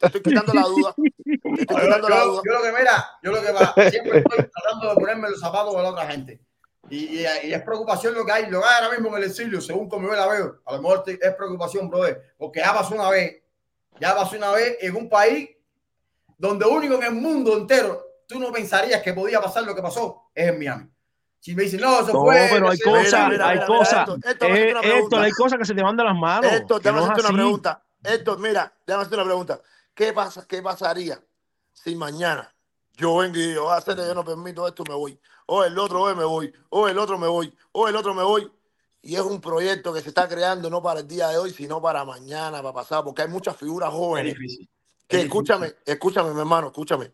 Estoy, 0.00 0.22
quitando 0.22 0.54
la 0.54 0.62
duda. 0.62 0.94
Estoy 1.24 1.56
quitando 1.58 2.08
la 2.08 2.24
duda. 2.24 2.42
Yo 2.44 2.52
lo 2.52 2.62
que 2.62 2.72
mira, 2.78 3.18
yo 3.22 3.32
lo 3.32 3.42
que 3.42 3.52
va, 3.52 3.90
siempre 3.90 4.18
estoy 4.18 4.48
tratando 4.52 4.88
de 4.90 4.94
ponerme 4.94 5.30
los 5.30 5.40
zapatos 5.40 5.74
de 5.74 5.82
la 5.82 5.88
otra 5.88 6.06
gente. 6.06 6.40
Y, 6.90 6.96
y, 6.96 7.26
y, 7.44 7.52
es 7.54 7.62
preocupación 7.62 8.14
lo 8.14 8.24
que 8.24 8.32
hay, 8.32 8.50
lo 8.50 8.60
que 8.60 8.66
hay 8.66 8.82
ahora 8.82 8.94
mismo 8.94 9.08
en 9.16 9.22
el 9.22 9.30
exilio, 9.30 9.60
según 9.60 9.88
como 9.88 10.08
yo 10.08 10.14
la 10.14 10.26
veo. 10.26 10.60
A 10.66 10.74
lo 10.74 10.82
mejor 10.82 11.04
te, 11.04 11.12
es 11.12 11.34
preocupación, 11.34 11.88
brother, 11.88 12.34
porque 12.36 12.60
ya 12.60 12.74
pasó 12.74 12.94
una 12.94 13.08
vez. 13.08 13.42
Ya 14.00 14.14
pasó 14.14 14.36
una 14.36 14.50
vez 14.50 14.78
en 14.80 14.96
un 14.96 15.08
país 15.08 15.50
donde 16.36 16.66
único 16.66 16.94
en 16.94 17.04
el 17.04 17.12
mundo 17.12 17.56
entero 17.56 18.02
tú 18.26 18.40
no 18.40 18.50
pensarías 18.50 19.02
que 19.02 19.12
podía 19.12 19.40
pasar 19.40 19.64
lo 19.64 19.74
que 19.74 19.82
pasó, 19.82 20.30
es 20.34 20.48
en 20.48 20.58
Miami. 20.58 20.88
Si 21.38 21.54
me 21.54 21.64
dicen, 21.64 21.80
no, 21.80 22.00
eso 22.00 22.12
no, 22.12 22.20
fue. 22.20 22.48
pero 22.50 22.70
hay 22.70 22.78
cosas, 22.78 23.40
hay 23.40 23.64
cosas. 23.66 24.08
Esto, 24.24 24.46
eh, 24.46 24.74
hay 25.18 25.30
cosas 25.32 25.58
que 25.58 25.64
se 25.64 25.74
te 25.74 25.82
mandan 25.82 26.06
las 26.06 26.16
manos. 26.16 26.52
Esto, 26.52 26.80
te 26.80 26.90
vamos 26.90 27.10
a 27.10 27.12
hacer 27.12 27.24
una 27.24 27.34
pregunta. 27.34 27.82
Esto, 28.02 28.38
mira, 28.38 28.72
te 28.84 28.92
vamos 28.92 29.04
a 29.04 29.08
hacer 29.08 29.18
una 29.18 29.26
pregunta. 29.26 29.60
¿Qué, 29.94 30.12
pasa, 30.12 30.46
¿Qué 30.46 30.62
pasaría 30.62 31.20
si 31.72 31.96
mañana 31.96 32.52
yo 32.94 33.16
vengo 33.16 33.36
y 33.36 33.48
digo, 33.48 33.70
ah, 33.70 33.78
hacer 33.78 33.96
yo 33.96 34.14
no 34.14 34.24
permito 34.24 34.66
esto, 34.66 34.84
me 34.88 34.94
voy? 34.94 35.18
O 35.54 35.64
el 35.64 35.78
otro, 35.78 36.00
hoy 36.00 36.14
me 36.14 36.24
voy. 36.24 36.50
O 36.70 36.88
el 36.88 36.96
otro 36.96 37.18
me 37.18 37.26
voy. 37.26 37.54
O 37.72 37.86
el 37.86 37.94
otro 37.94 38.14
me 38.14 38.22
voy. 38.22 38.50
Y 39.02 39.16
es 39.16 39.20
un 39.20 39.38
proyecto 39.38 39.92
que 39.92 40.00
se 40.00 40.08
está 40.08 40.26
creando 40.26 40.70
no 40.70 40.82
para 40.82 41.00
el 41.00 41.06
día 41.06 41.28
de 41.28 41.36
hoy, 41.36 41.52
sino 41.52 41.78
para 41.82 42.06
mañana, 42.06 42.62
para 42.62 42.72
pasado, 42.72 43.04
porque 43.04 43.20
hay 43.20 43.28
muchas 43.28 43.54
figuras 43.54 43.90
Es 43.90 43.94
jóvenes 43.94 44.34
que 45.06 45.20
escúchame, 45.20 45.74
escúchame, 45.84 46.32
mi 46.32 46.40
hermano, 46.40 46.68
escúchame. 46.68 47.12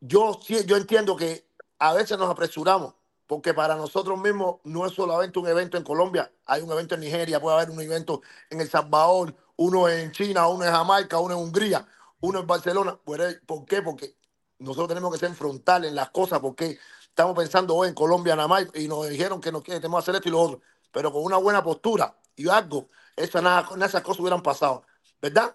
Yo 0.00 0.40
sí, 0.44 0.58
yo 0.66 0.76
entiendo 0.76 1.14
que 1.14 1.46
a 1.78 1.94
veces 1.94 2.18
nos 2.18 2.28
apresuramos, 2.28 2.94
porque 3.28 3.54
para 3.54 3.76
nosotros 3.76 4.18
mismos 4.18 4.56
no 4.64 4.84
es 4.84 4.92
solamente 4.92 5.38
un 5.38 5.46
evento 5.46 5.76
en 5.76 5.84
Colombia, 5.84 6.32
hay 6.46 6.62
un 6.62 6.72
evento 6.72 6.96
en 6.96 7.02
Nigeria, 7.02 7.38
puede 7.38 7.58
haber 7.58 7.70
un 7.70 7.80
evento 7.80 8.22
en 8.50 8.60
El 8.60 8.68
Salvador, 8.68 9.36
uno 9.54 9.88
en 9.88 10.10
China, 10.10 10.48
uno 10.48 10.64
en 10.64 10.72
Jamaica, 10.72 11.20
uno 11.20 11.34
en 11.34 11.40
Hungría, 11.40 11.86
uno 12.18 12.40
en 12.40 12.46
Barcelona. 12.48 12.98
¿Por 13.04 13.64
qué? 13.66 13.82
Porque 13.82 14.16
nosotros 14.58 14.88
tenemos 14.88 15.12
que 15.12 15.18
ser 15.20 15.32
frontales 15.34 15.90
en 15.90 15.94
las 15.94 16.10
cosas, 16.10 16.40
porque 16.40 16.76
estamos 17.18 17.36
pensando 17.36 17.74
hoy 17.74 17.88
en 17.88 17.94
Colombia 17.94 18.36
nada 18.36 18.46
más 18.46 18.64
y 18.74 18.86
nos 18.86 19.08
dijeron 19.08 19.40
que 19.40 19.50
nos 19.50 19.64
que 19.64 19.72
tenemos 19.72 19.98
que 20.04 20.10
hacer 20.10 20.14
esto 20.14 20.28
y 20.28 20.30
lo 20.32 20.40
otro, 20.40 20.60
pero 20.92 21.12
con 21.12 21.24
una 21.24 21.36
buena 21.36 21.64
postura 21.64 22.14
y 22.36 22.48
algo, 22.48 22.88
esa, 23.16 23.42
nada, 23.42 23.68
esas 23.84 24.02
cosas 24.02 24.20
hubieran 24.20 24.40
pasado, 24.40 24.84
¿verdad? 25.20 25.52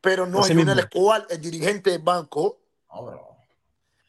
Pero 0.00 0.26
no 0.26 0.40
es 0.40 0.50
Lionel. 0.50 0.80
Escobar, 0.80 1.26
el 1.30 1.40
dirigente 1.40 1.90
del 1.92 2.02
banco. 2.02 2.58
No, 2.92 3.04
bro. 3.04 3.28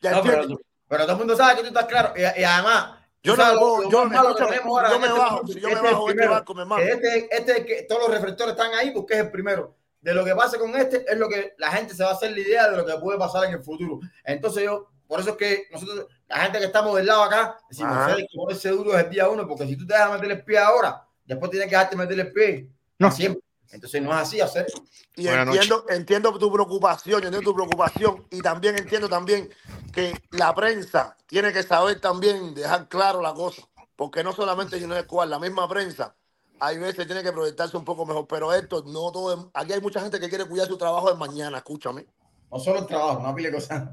¿Ya 0.01 0.11
No, 0.13 0.23
pero, 0.23 0.47
pero 0.87 1.03
todo 1.03 1.11
el 1.11 1.17
mundo 1.19 1.37
sabe 1.37 1.55
que 1.55 1.61
tú 1.61 1.67
estás 1.67 1.85
claro. 1.85 2.13
Y, 2.17 2.21
y 2.21 2.43
además, 2.43 2.97
Yo 3.21 3.35
no 3.37 3.45
me 3.45 3.53
lo, 3.53 3.89
yo- 3.91 4.05
lo 4.05 4.29
escúchame, 4.29 4.49
tenemos 4.57 4.67
ahora 4.67 4.89
yo 4.89 4.95
en 4.95 5.01
me 5.01 5.07
este 5.07 5.19
bajo, 5.19 5.47
si 5.47 5.59
yo 5.59 5.67
este 5.69 5.81
me 5.81 5.91
bajo 5.91 6.09
este 6.09 6.53
mi 6.55 6.61
hermano. 6.61 6.75
Que 6.83 6.91
Este, 6.91 7.35
este 7.37 7.51
es 7.59 7.65
que 7.67 7.83
todos 7.87 8.01
los 8.01 8.11
reflectores 8.11 8.53
están 8.53 8.73
ahí 8.73 8.89
porque 8.89 9.13
es 9.13 9.19
el 9.19 9.29
primero. 9.31 9.75
De 10.01 10.13
lo 10.15 10.25
que 10.25 10.33
pase 10.35 10.57
con 10.57 10.75
este 10.75 11.05
es 11.07 11.17
lo 11.19 11.29
que 11.29 11.53
la 11.59 11.71
gente 11.71 11.93
se 11.93 12.03
va 12.03 12.09
a 12.09 12.13
hacer 12.13 12.31
la 12.31 12.39
idea 12.39 12.67
de 12.69 12.77
lo 12.77 12.85
que 12.85 12.93
puede 12.97 13.19
pasar 13.19 13.45
en 13.45 13.51
el 13.53 13.63
futuro. 13.63 13.99
Entonces 14.23 14.63
yo, 14.63 14.89
por 15.07 15.19
eso 15.19 15.31
es 15.31 15.35
que 15.37 15.67
nosotros, 15.71 16.07
la 16.27 16.37
gente 16.39 16.59
que 16.59 16.65
estamos 16.65 16.95
del 16.95 17.05
lado 17.05 17.23
acá, 17.23 17.57
decimos, 17.69 17.93
Ajá. 17.95 18.09
"Fede, 18.15 18.27
que 18.29 18.37
ponerse 18.37 18.69
duro 18.69 18.91
desde 18.91 19.03
el 19.05 19.09
día 19.11 19.29
uno, 19.29 19.47
porque 19.47 19.67
si 19.67 19.75
tú 19.75 19.85
te 19.85 19.93
dejas 19.93 20.11
meter 20.13 20.31
el 20.31 20.43
pie 20.43 20.57
ahora, 20.59 21.07
después 21.25 21.51
tienes 21.51 21.67
que 21.69 21.75
dejarte 21.75 21.95
meter 21.95 22.19
el 22.19 22.31
pie. 22.33 22.69
No. 22.99 23.11
Siempre. 23.11 23.41
Entonces 23.71 24.01
no 24.01 24.11
es 24.11 24.17
así 24.17 24.39
hacer. 24.39 24.67
Y 25.15 25.27
entiendo, 25.27 25.85
entiendo 25.89 26.37
tu 26.37 26.51
preocupación, 26.51 27.21
yo 27.21 27.27
entiendo 27.27 27.49
tu 27.51 27.55
preocupación 27.55 28.25
y 28.29 28.41
también 28.41 28.77
entiendo 28.77 29.09
también 29.09 29.49
que 29.91 30.13
la 30.31 30.53
prensa 30.53 31.17
tiene 31.27 31.51
que 31.51 31.63
saber 31.63 31.99
también 31.99 32.53
dejar 32.53 32.87
claro 32.87 33.21
la 33.21 33.33
cosa, 33.33 33.63
porque 33.95 34.23
no 34.23 34.31
solamente 34.33 34.79
Junior 34.79 34.99
Escobar, 34.99 35.27
la 35.27 35.39
misma 35.39 35.67
prensa, 35.67 36.15
hay 36.59 36.77
veces 36.77 37.05
tiene 37.05 37.21
que 37.23 37.33
proyectarse 37.33 37.75
un 37.75 37.83
poco 37.83 38.05
mejor, 38.05 38.27
pero 38.27 38.53
esto 38.53 38.83
no 38.85 39.11
todo, 39.11 39.33
es- 39.33 39.39
aquí 39.53 39.73
hay 39.73 39.81
mucha 39.81 39.99
gente 39.99 40.19
que 40.19 40.29
quiere 40.29 40.45
cuidar 40.45 40.67
su 40.67 40.77
trabajo 40.77 41.09
de 41.11 41.17
mañana, 41.17 41.57
escúchame. 41.57 42.05
No 42.51 42.59
solo 42.59 42.79
el 42.79 42.87
trabajo, 42.87 43.21
no 43.21 43.35
pile 43.35 43.51
cosas. 43.51 43.89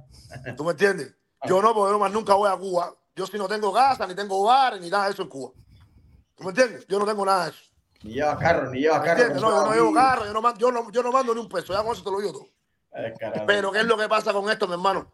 ¿Tú 0.56 0.64
me 0.64 0.72
entiendes? 0.72 1.14
Yo 1.44 1.60
no, 1.60 1.74
porque 1.74 1.92
yo 1.92 1.98
más 1.98 2.12
nunca 2.12 2.34
voy 2.34 2.50
a 2.50 2.56
Cuba. 2.56 2.94
Yo 3.14 3.26
si 3.26 3.36
no 3.36 3.48
tengo 3.48 3.72
casa, 3.72 4.06
ni 4.06 4.14
tengo 4.14 4.42
bares, 4.44 4.80
ni 4.80 4.88
nada 4.88 5.06
de 5.06 5.12
eso 5.12 5.22
en 5.22 5.28
Cuba. 5.28 5.52
¿Tú 6.36 6.44
me 6.44 6.50
entiendes? 6.50 6.86
Yo 6.86 6.98
no 6.98 7.04
tengo 7.04 7.24
nada 7.24 7.44
de 7.44 7.50
eso. 7.50 7.62
Ni 8.02 8.14
lleva 8.14 8.38
carro, 8.38 8.70
ni 8.70 8.80
lleva 8.80 9.00
¿Me 9.00 9.06
carro. 9.06 9.34
No, 9.34 9.40
yo 9.40 9.66
no 9.66 9.72
llevo 9.72 9.92
carro, 9.92 10.24
yo 10.26 10.32
no, 10.32 10.40
mando, 10.40 10.60
yo, 10.60 10.72
no, 10.72 10.90
yo 10.90 11.02
no 11.02 11.12
mando 11.12 11.34
ni 11.34 11.40
un 11.40 11.48
peso, 11.48 11.72
ya 11.72 11.82
con 11.82 11.92
eso 11.92 12.02
te 12.02 12.10
lo 12.10 12.20
digo 12.20 12.32
todo. 12.32 12.48
Pero 13.46 13.72
¿qué 13.72 13.80
es 13.80 13.86
lo 13.86 13.96
que 13.96 14.08
pasa 14.08 14.32
con 14.32 14.48
esto, 14.50 14.66
mi 14.66 14.74
hermano? 14.74 15.12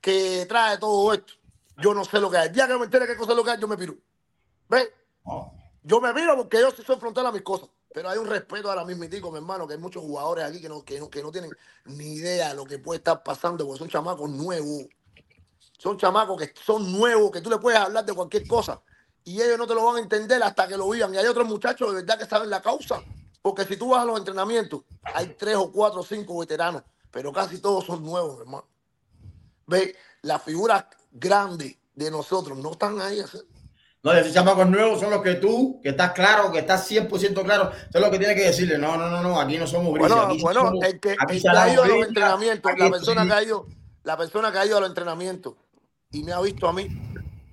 Que 0.00 0.46
trae 0.46 0.78
todo 0.78 1.12
esto. 1.12 1.34
Yo 1.76 1.94
no 1.94 2.04
sé 2.04 2.20
lo 2.20 2.30
que 2.30 2.36
hay. 2.36 2.48
El 2.48 2.54
día 2.54 2.66
que 2.66 2.76
me 2.76 2.84
entere 2.84 3.06
qué 3.06 3.16
cosa 3.16 3.32
es 3.32 3.36
lo 3.36 3.44
que 3.44 3.50
hay, 3.50 3.60
yo 3.60 3.68
me 3.68 3.76
piro. 3.76 3.94
¿Ves? 4.68 4.90
Yo 5.82 6.00
me 6.00 6.12
piro 6.12 6.36
porque 6.36 6.60
yo 6.60 6.70
sí 6.70 6.82
soy 6.82 6.96
frontal 6.96 7.26
a 7.26 7.32
mis 7.32 7.42
cosas. 7.42 7.68
Pero 7.92 8.08
hay 8.08 8.18
un 8.18 8.26
respeto 8.26 8.70
ahora 8.70 8.84
mismo, 8.84 9.04
mi 9.32 9.36
hermano, 9.36 9.66
que 9.66 9.74
hay 9.74 9.80
muchos 9.80 10.02
jugadores 10.02 10.44
aquí 10.44 10.60
que 10.60 10.68
no, 10.68 10.84
que, 10.84 11.00
no, 11.00 11.10
que 11.10 11.22
no 11.22 11.32
tienen 11.32 11.50
ni 11.86 12.14
idea 12.14 12.50
de 12.50 12.54
lo 12.54 12.64
que 12.64 12.78
puede 12.78 12.98
estar 12.98 13.22
pasando, 13.22 13.66
porque 13.66 13.80
son 13.80 13.88
chamacos 13.88 14.30
nuevos. 14.30 14.86
Son 15.78 15.96
chamacos 15.96 16.38
que 16.38 16.52
son 16.64 16.92
nuevos, 16.92 17.30
que 17.32 17.40
tú 17.40 17.50
le 17.50 17.58
puedes 17.58 17.80
hablar 17.80 18.04
de 18.04 18.12
cualquier 18.12 18.46
cosa. 18.46 18.80
Y 19.24 19.40
ellos 19.40 19.58
no 19.58 19.66
te 19.66 19.74
lo 19.74 19.84
van 19.84 19.96
a 19.96 20.00
entender 20.00 20.42
hasta 20.42 20.68
que 20.68 20.76
lo 20.76 20.88
vivan. 20.88 21.14
Y 21.14 21.18
hay 21.18 21.26
otros 21.26 21.48
muchachos 21.48 21.88
de 21.88 22.02
verdad 22.02 22.18
que 22.18 22.26
saben 22.26 22.48
la 22.48 22.62
causa. 22.62 23.02
Porque 23.42 23.64
si 23.64 23.76
tú 23.76 23.90
vas 23.90 24.02
a 24.02 24.04
los 24.04 24.18
entrenamientos, 24.18 24.82
hay 25.02 25.34
tres 25.38 25.56
o 25.56 25.72
cuatro 25.72 26.00
o 26.00 26.04
cinco 26.04 26.38
veteranos, 26.38 26.82
pero 27.10 27.32
casi 27.32 27.58
todos 27.58 27.86
son 27.86 28.04
nuevos, 28.04 28.40
hermano. 28.40 28.68
Ve, 29.66 29.96
las 30.22 30.42
figuras 30.42 30.84
grandes 31.10 31.76
de 31.94 32.10
nosotros 32.10 32.56
no 32.58 32.72
están 32.72 33.00
ahí. 33.00 33.20
así. 33.20 33.38
No, 34.02 34.12
esos 34.14 34.32
chamacos 34.32 34.66
nuevos 34.68 34.98
son 34.98 35.10
los 35.10 35.20
que 35.22 35.34
tú, 35.34 35.78
que 35.82 35.90
estás 35.90 36.12
claro, 36.12 36.50
que 36.50 36.60
estás 36.60 36.90
100% 36.90 37.42
claro, 37.44 37.70
son 37.92 38.00
los 38.00 38.10
que 38.10 38.18
tienes 38.18 38.34
que 38.36 38.44
decirle, 38.44 38.78
no, 38.78 38.96
no, 38.96 39.10
no, 39.10 39.22
no, 39.22 39.38
aquí 39.38 39.58
no 39.58 39.66
somos 39.66 39.92
grises. 39.92 40.10
Bueno, 40.14 40.32
aquí 40.32 40.42
bueno, 40.42 40.60
somos- 40.62 40.84
el 40.86 41.00
que, 41.00 41.16
aquí 41.18 41.34
el 41.36 41.40
se 41.42 41.50
que 41.50 41.56
ha 41.58 41.72
ido 41.72 41.82
a 41.82 41.86
los 41.86 42.06
entrenamientos, 42.06 42.72
la 42.78 42.90
persona 42.90 43.26
que 43.26 43.32
ha 43.34 43.42
ido, 43.42 43.66
la 44.04 44.16
persona 44.16 44.52
que 44.52 44.58
ha 44.58 44.66
ido 44.66 44.76
a 44.78 44.80
los 44.80 44.88
entrenamientos 44.88 45.54
y 46.12 46.22
me 46.22 46.32
ha 46.32 46.40
visto 46.40 46.66
a 46.66 46.72
mí 46.72 46.88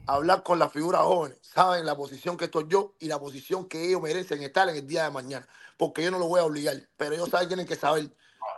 hablar 0.06 0.42
con 0.44 0.58
las 0.58 0.72
figuras 0.72 1.02
jóvenes, 1.02 1.38
saben 1.42 1.86
la 1.86 1.96
posición 1.96 2.38
que 2.38 2.46
estoy 2.46 2.64
yo 2.70 2.94
y 3.00 3.08
la 3.08 3.20
posición 3.20 3.68
que 3.68 3.86
ellos 3.86 4.02
merecen 4.02 4.42
estar 4.42 4.70
en 4.70 4.78
el 4.78 4.88
día 4.88 5.04
de 5.04 5.12
mañana, 5.12 5.46
porque 5.76 6.02
yo 6.02 6.12
no 6.12 6.18
lo 6.20 6.28
voy 6.28 6.40
a 6.40 6.46
obligar, 6.46 6.78
pero 6.96 7.14
ellos 7.14 7.30
saben, 7.30 7.50
tienen 7.50 7.66
que 7.68 7.76
saber 7.76 8.08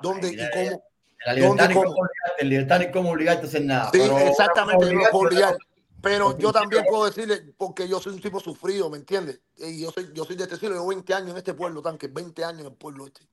dónde 0.04 0.30
y 0.30 0.38
cómo, 0.38 0.84
La 1.26 1.34
dónde 1.34 1.42
libertad 1.42 1.66
y 1.66 1.68
ni 1.70 1.74
cómo 1.74 1.90
obligarte, 1.90 2.46
libertad 2.46 2.80
ni 2.80 2.92
cómo 2.92 3.10
obligarte 3.10 3.46
a 3.46 3.50
hacer 3.50 3.62
nada. 3.64 3.86
Sí, 3.92 3.98
pero 4.00 4.20
exactamente, 4.20 4.94
no 4.94 5.02
puedo 5.12 5.26
obligar. 5.26 5.58
Pero 6.02 6.38
yo 6.38 6.52
también 6.54 6.84
puedo 6.90 7.06
decirle, 7.06 7.54
porque 7.58 7.88
yo 7.88 8.00
soy 8.00 8.14
un 8.14 8.22
tipo 8.22 8.40
sufrido, 8.40 8.90
¿me 8.90 8.98
entiendes? 8.98 9.42
Y 9.58 9.82
yo 9.82 9.92
soy, 9.92 10.10
yo 10.14 10.24
soy 10.24 10.36
de 10.38 10.44
este 10.44 10.56
siglo, 10.58 10.76
llevo 10.76 10.88
20 10.88 11.14
años 11.14 11.32
en 11.32 11.38
este 11.38 11.54
pueblo, 11.54 11.82
tanque, 11.82 12.08
20 12.08 12.44
años 12.46 12.62
en 12.62 12.68
el 12.68 12.74
pueblo 12.74 13.06
este. 13.06 13.28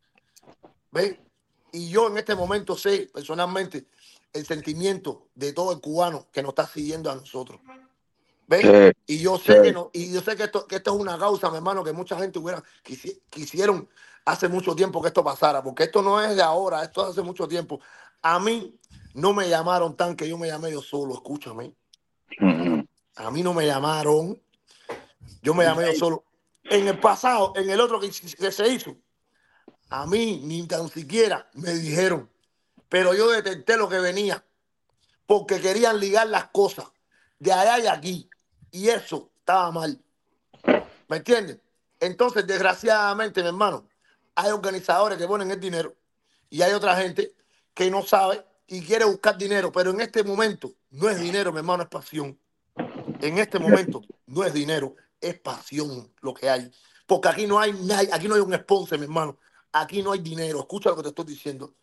¿Ves? 0.91 1.17
Y 1.73 1.89
yo 1.91 2.09
en 2.09 2.19
este 2.19 2.35
momento 2.35 2.77
sé 2.77 3.09
personalmente 3.13 3.87
el 4.33 4.47
sentimiento 4.47 5.29
de 5.35 5.53
todo 5.53 5.73
el 5.73 5.81
cubano 5.81 6.27
que 6.33 6.43
nos 6.43 6.51
está 6.51 6.67
siguiendo 6.67 7.11
a 7.11 7.15
nosotros. 7.15 7.61
¿Ves? 8.49 8.63
Sí, 8.63 8.93
Y 9.07 9.19
yo 9.21 9.39
sé 9.39 9.55
sí. 9.57 9.63
que 9.63 9.73
no, 9.73 9.91
y 9.93 10.13
yo 10.13 10.21
sé 10.21 10.37
que 10.37 10.45
esto, 10.45 10.67
que 10.67 10.77
esto 10.77 10.95
es 10.95 11.01
una 11.01 11.19
causa, 11.19 11.51
mi 11.51 11.57
hermano, 11.57 11.85
que 11.85 11.93
mucha 11.93 12.17
gente 12.19 12.39
hubiera 12.39 12.63
quisi- 12.85 13.21
quisieron 13.31 13.89
hace 14.25 14.49
mucho 14.49 14.75
tiempo 14.75 15.01
que 15.01 15.09
esto 15.09 15.23
pasara, 15.23 15.63
porque 15.63 15.85
esto 15.85 16.03
no 16.03 16.21
es 16.21 16.35
de 16.35 16.43
ahora, 16.43 16.83
esto 16.83 17.03
es 17.05 17.11
hace 17.11 17.23
mucho 17.23 17.47
tiempo. 17.47 17.81
A 18.23 18.39
mí 18.41 18.77
no 19.15 19.33
me 19.33 19.49
llamaron 19.49 19.97
tan 19.97 20.17
que 20.17 20.29
yo 20.29 20.37
me 20.39 20.49
llamé 20.49 20.73
yo 20.73 20.83
solo, 20.83 21.15
escúchame. 21.15 21.75
A 23.17 23.31
mí 23.31 23.43
no 23.43 23.55
me 23.55 23.67
llamaron, 23.67 24.41
yo 25.43 25.55
me 25.55 25.65
llamé 25.65 25.93
yo 25.93 25.99
solo. 25.99 26.25
En 26.65 26.89
el 26.89 26.99
pasado, 26.99 27.53
en 27.57 27.71
el 27.71 27.81
otro 27.81 28.01
que, 28.01 28.11
que 28.11 28.53
se 28.53 28.69
hizo, 28.69 28.97
a 29.89 30.07
mí 30.07 30.41
ni 30.45 30.67
tan 30.67 30.89
siquiera 30.89 31.49
me 31.55 31.73
dijeron, 31.73 32.31
pero 32.89 33.15
yo 33.15 33.31
detecté 33.31 33.77
lo 33.77 33.89
que 33.89 33.99
venía, 33.99 34.45
porque 35.27 35.61
querían 35.61 36.01
ligar 36.01 36.27
las 36.29 36.49
cosas 36.49 36.87
de 37.39 37.53
allá 37.53 37.79
y 37.79 37.87
aquí, 37.87 38.31
y 38.71 38.89
eso 38.89 39.31
estaba 39.39 39.71
mal. 39.71 40.01
¿Me 41.09 41.19
entiendes? 41.19 41.59
Entonces, 42.01 42.47
desgraciadamente, 42.47 43.43
mi 43.43 43.49
hermano, 43.49 43.89
hay 44.35 44.51
organizadores 44.51 45.17
que 45.19 45.27
ponen 45.27 45.51
el 45.51 45.61
dinero 45.61 45.95
y 46.51 46.63
hay 46.63 46.73
otra 46.73 46.97
gente 46.97 47.35
que 47.75 47.91
no 47.91 48.03
sabe 48.03 48.45
y 48.69 48.83
quiere 48.83 49.05
buscar 49.05 49.39
dinero, 49.39 49.71
pero 49.71 49.91
en 49.91 50.01
este 50.01 50.25
momento 50.25 50.73
no 50.91 51.09
es 51.09 51.21
dinero, 51.21 51.53
mi 51.53 51.59
hermano, 51.59 51.83
es 51.83 51.89
pasión. 51.89 52.39
En 53.21 53.39
este 53.39 53.59
momento 53.59 54.03
no 54.27 54.45
es 54.45 54.53
dinero, 54.53 54.95
es 55.21 55.39
pasión 55.39 56.13
lo 56.21 56.35
que 56.35 56.49
hay. 56.49 56.71
Porque 57.07 57.29
aquí 57.29 57.47
no 57.47 57.59
hay 57.59 57.73
nadie, 57.73 58.09
aquí 58.13 58.29
no 58.29 58.35
hay 58.35 58.41
un 58.41 58.55
sponsor, 58.55 58.99
mi 58.99 59.05
hermano. 59.05 59.39
Aquí 59.73 60.03
no 60.03 60.13
hay 60.13 60.21
dinero. 60.21 60.61
Escucha 60.61 60.91
lo 60.91 60.97
que 60.97 61.03
te 61.03 61.09
estoy 61.09 61.27
diciendo. 61.27 61.75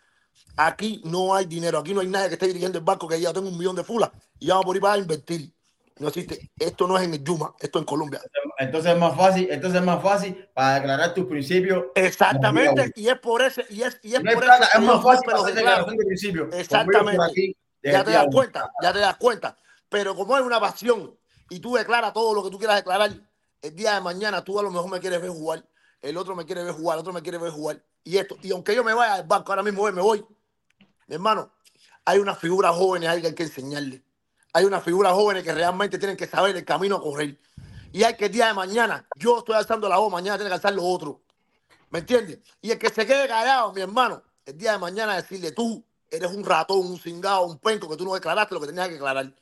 Aquí 0.57 1.01
no 1.05 1.33
hay 1.33 1.45
dinero. 1.45 1.79
Aquí 1.79 1.93
no 1.93 2.01
hay 2.01 2.07
nadie 2.07 2.27
que 2.27 2.33
esté 2.33 2.47
dirigiendo 2.47 2.77
el 2.77 2.83
banco 2.83 3.07
que 3.07 3.19
ya 3.19 3.31
tengo 3.31 3.47
un 3.47 3.57
millón 3.57 3.75
de 3.75 3.83
fulas 3.83 4.11
y 4.39 4.47
vamos 4.47 4.65
por 4.65 4.75
ir 4.75 4.81
para 4.81 4.97
invertir. 4.97 5.52
No 5.99 6.07
existe. 6.07 6.51
Esto 6.57 6.87
no 6.87 6.97
es 6.97 7.03
en 7.03 7.13
el 7.13 7.23
Yuma, 7.23 7.53
esto 7.59 7.79
es 7.79 7.81
en 7.81 7.85
Colombia. 7.85 8.21
Entonces 8.57 8.93
es 8.93 8.97
más 8.97 9.15
fácil, 9.15 9.47
entonces 9.51 9.79
es 9.79 9.85
más 9.85 10.01
fácil 10.01 10.49
para 10.53 10.75
declarar 10.75 11.13
tus 11.13 11.25
principios. 11.25 11.85
Exactamente, 11.95 12.91
y 12.95 13.07
es 13.07 13.19
por 13.19 13.41
ese, 13.41 13.65
y 13.69 13.83
es, 13.83 13.99
y 14.01 14.15
es 14.15 14.23
No 14.23 14.31
por 14.31 14.43
plata, 14.43 14.65
eso 14.65 14.79
es 14.79 14.83
más 14.83 15.03
fácil 15.03 15.29
los 15.31 15.41
hacer 15.41 15.55
declaración 15.55 15.97
de 15.97 16.05
principio. 16.05 16.49
Exactamente. 16.51 17.23
Aquí, 17.23 17.57
ya 17.83 18.03
te 18.03 18.11
das 18.11 18.27
cuenta, 18.31 18.71
ya 18.81 18.93
te 18.93 18.99
das 18.99 19.17
cuenta. 19.17 19.57
Pero 19.89 20.15
como 20.15 20.37
es 20.37 20.43
una 20.43 20.59
pasión 20.59 21.15
y 21.49 21.59
tú 21.59 21.75
declaras 21.75 22.13
todo 22.13 22.33
lo 22.33 22.43
que 22.43 22.49
tú 22.49 22.57
quieras 22.57 22.77
declarar, 22.77 23.11
el 23.61 23.75
día 23.75 23.95
de 23.95 24.01
mañana 24.01 24.43
tú 24.43 24.59
a 24.59 24.63
lo 24.63 24.71
mejor 24.71 24.89
me 24.89 24.99
quieres 24.99 25.21
ver 25.21 25.29
jugar, 25.29 25.65
el 26.01 26.17
otro 26.17 26.35
me 26.35 26.45
quiere 26.45 26.63
ver 26.63 26.73
jugar, 26.73 26.97
el 26.97 27.01
otro 27.01 27.13
me 27.13 27.21
quiere 27.21 27.37
ver 27.37 27.51
jugar. 27.51 27.83
Y 28.03 28.17
esto, 28.17 28.37
y 28.41 28.51
aunque 28.51 28.75
yo 28.75 28.83
me 28.83 28.93
vaya 28.93 29.15
al 29.15 29.23
banco, 29.23 29.51
ahora 29.51 29.63
mismo 29.63 29.89
me 29.91 30.01
voy, 30.01 30.25
mi 31.07 31.15
hermano, 31.15 31.53
hay 32.05 32.19
jóvenes 32.19 33.09
ahí 33.09 33.21
que 33.21 33.27
hay 33.27 33.35
que 33.35 33.43
enseñarle. 33.43 34.03
Hay 34.53 34.65
unas 34.65 34.83
figuras 34.83 35.13
jóvenes 35.13 35.43
que 35.43 35.51
realmente 35.53 35.97
tienen 35.97 36.15
que 36.15 36.27
saber 36.27 36.55
el 36.55 36.63
camino 36.63 36.97
a 36.97 37.01
correr. 37.01 37.37
Y 37.91 38.03
hay 38.03 38.15
que 38.15 38.25
el 38.25 38.31
día 38.31 38.47
de 38.47 38.53
mañana, 38.53 39.05
yo 39.17 39.39
estoy 39.39 39.55
alzando 39.55 39.89
la 39.89 39.97
voz, 39.97 40.11
mañana 40.11 40.37
tiene 40.37 40.49
que 40.49 40.55
alzar 40.55 40.73
lo 40.73 40.83
otro. 40.83 41.21
¿Me 41.89 41.99
entiendes? 41.99 42.39
Y 42.61 42.71
el 42.71 42.77
que 42.77 42.89
se 42.89 43.05
quede 43.05 43.27
callado, 43.27 43.73
mi 43.73 43.81
hermano, 43.81 44.21
el 44.45 44.57
día 44.57 44.73
de 44.73 44.77
mañana 44.77 45.15
decirle 45.15 45.51
tú 45.51 45.83
eres 46.09 46.31
un 46.31 46.43
ratón, 46.43 46.79
un 46.85 46.99
cingado, 46.99 47.45
un 47.45 47.57
penco 47.57 47.89
que 47.89 47.97
tú 47.97 48.05
no 48.05 48.13
declaraste 48.13 48.53
lo 48.53 48.61
que 48.61 48.67
tenías 48.67 48.87
que 48.87 48.93
declarar. 48.93 49.33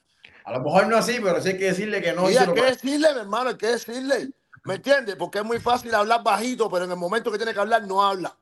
A 0.45 0.53
lo 0.53 0.61
mejor 0.61 0.87
no 0.87 0.97
así, 0.97 1.19
pero 1.21 1.41
sí 1.41 1.49
hay 1.49 1.57
que 1.57 1.65
decirle 1.65 2.01
que 2.01 2.13
no 2.13 2.29
y 2.29 2.37
hay 2.37 2.47
que- 2.53 2.61
decirle, 2.61 3.13
mi 3.13 3.19
hermano, 3.19 3.49
hay 3.49 3.57
que 3.57 3.67
decirle. 3.67 4.31
¿Me 4.63 4.75
entiendes? 4.75 5.15
Porque 5.15 5.39
es 5.39 5.45
muy 5.45 5.59
fácil 5.59 5.93
hablar 5.93 6.23
bajito, 6.23 6.69
pero 6.69 6.85
en 6.85 6.91
el 6.91 6.97
momento 6.97 7.31
que 7.31 7.37
tiene 7.37 7.53
que 7.53 7.59
hablar, 7.59 7.83
no 7.83 8.03
habla. 8.03 8.35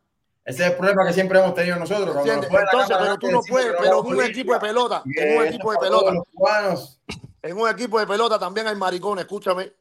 Ese 0.50 0.64
es 0.66 0.72
el 0.72 0.78
problema 0.78 1.06
que 1.06 1.14
siempre 1.14 1.38
hemos 1.40 1.54
tenido 1.54 1.76
nosotros. 1.78 2.16
Entonces, 2.26 2.50
pero 2.98 3.18
tú 3.20 3.30
no 3.32 3.42
puedes, 3.48 3.76
pero 3.80 4.00
en 4.00 4.06
un 4.08 4.24
equipo 4.24 4.54
de 4.54 4.60
pelota, 4.60 5.04
en 5.16 5.38
un 5.38 5.46
equipo 5.46 5.72
de 5.72 5.78
pelota, 5.78 6.12
en 7.44 7.58
un 7.58 7.70
equipo 7.70 8.00
de 8.00 8.08
pelota 8.08 8.40
también 8.40 8.68
hay 8.68 8.76
maricones, 8.76 9.26
escúchame. 9.26 9.72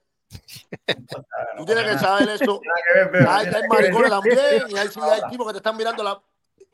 Tú 1.57 1.65
tienes 1.65 1.85
que 1.85 1.99
saber 1.99 2.29
eso. 2.29 2.61
Pero- 3.13 3.31
Hay, 3.31 3.47
maricones 3.69 4.11
también, 4.11 4.65
y 4.69 4.77
hay, 4.77 4.89
sí, 4.89 5.01
hay 5.03 5.23
tipos 5.31 5.47
que 5.47 5.53
te 5.55 5.59
están 5.59 5.75
mirando 5.77 6.03
la. 6.03 6.21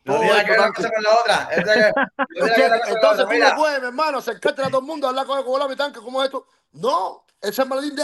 No 0.06 0.18
tiene 0.20 0.44
que 0.44 0.50
ver 0.50 0.73
con 0.74 0.84
otra. 1.23 1.48
Entonces 1.52 3.26
tú 3.28 3.39
no 3.39 3.56
puedes, 3.56 3.81
mi 3.81 3.86
hermano, 3.86 4.18
acercarte 4.18 4.60
a 4.62 4.66
todo 4.68 4.81
el 4.81 4.86
mundo, 4.86 5.06
hablar 5.08 5.24
con 5.24 5.39
el 5.39 5.44
colado 5.44 5.70
mi 5.70 5.76
tanque, 5.76 6.00
¿cómo 6.00 6.20
es 6.20 6.26
esto? 6.26 6.47
No, 6.73 7.24
ese 7.40 7.62
es 7.62 7.68
maldito. 7.68 8.02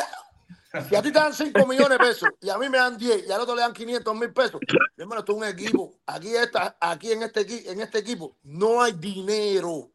Si 0.89 0.95
a 0.95 1.03
ti 1.03 1.11
te 1.11 1.19
dan 1.19 1.35
5 1.35 1.67
millones 1.67 1.99
de 1.99 1.99
pesos 1.99 2.29
y 2.41 2.49
a 2.49 2.57
mí 2.57 2.69
me 2.69 2.79
dan 2.79 2.97
10 2.97 3.27
y 3.27 3.33
al 3.33 3.41
otro 3.41 3.57
le 3.57 3.63
dan 3.63 3.73
500 3.73 4.15
mil 4.15 4.33
pesos, 4.33 4.61
mi 4.97 5.03
hermano, 5.03 5.21
esto 5.21 5.33
es 5.33 5.39
un 5.39 5.45
equipo. 5.45 5.95
Aquí, 6.07 6.29
está, 6.29 6.77
aquí 6.81 7.11
en, 7.11 7.25
este, 7.25 7.73
en 7.73 7.81
este 7.81 7.99
equipo 7.99 8.37
no 8.45 8.81
hay 8.81 8.93
dinero. 8.93 9.91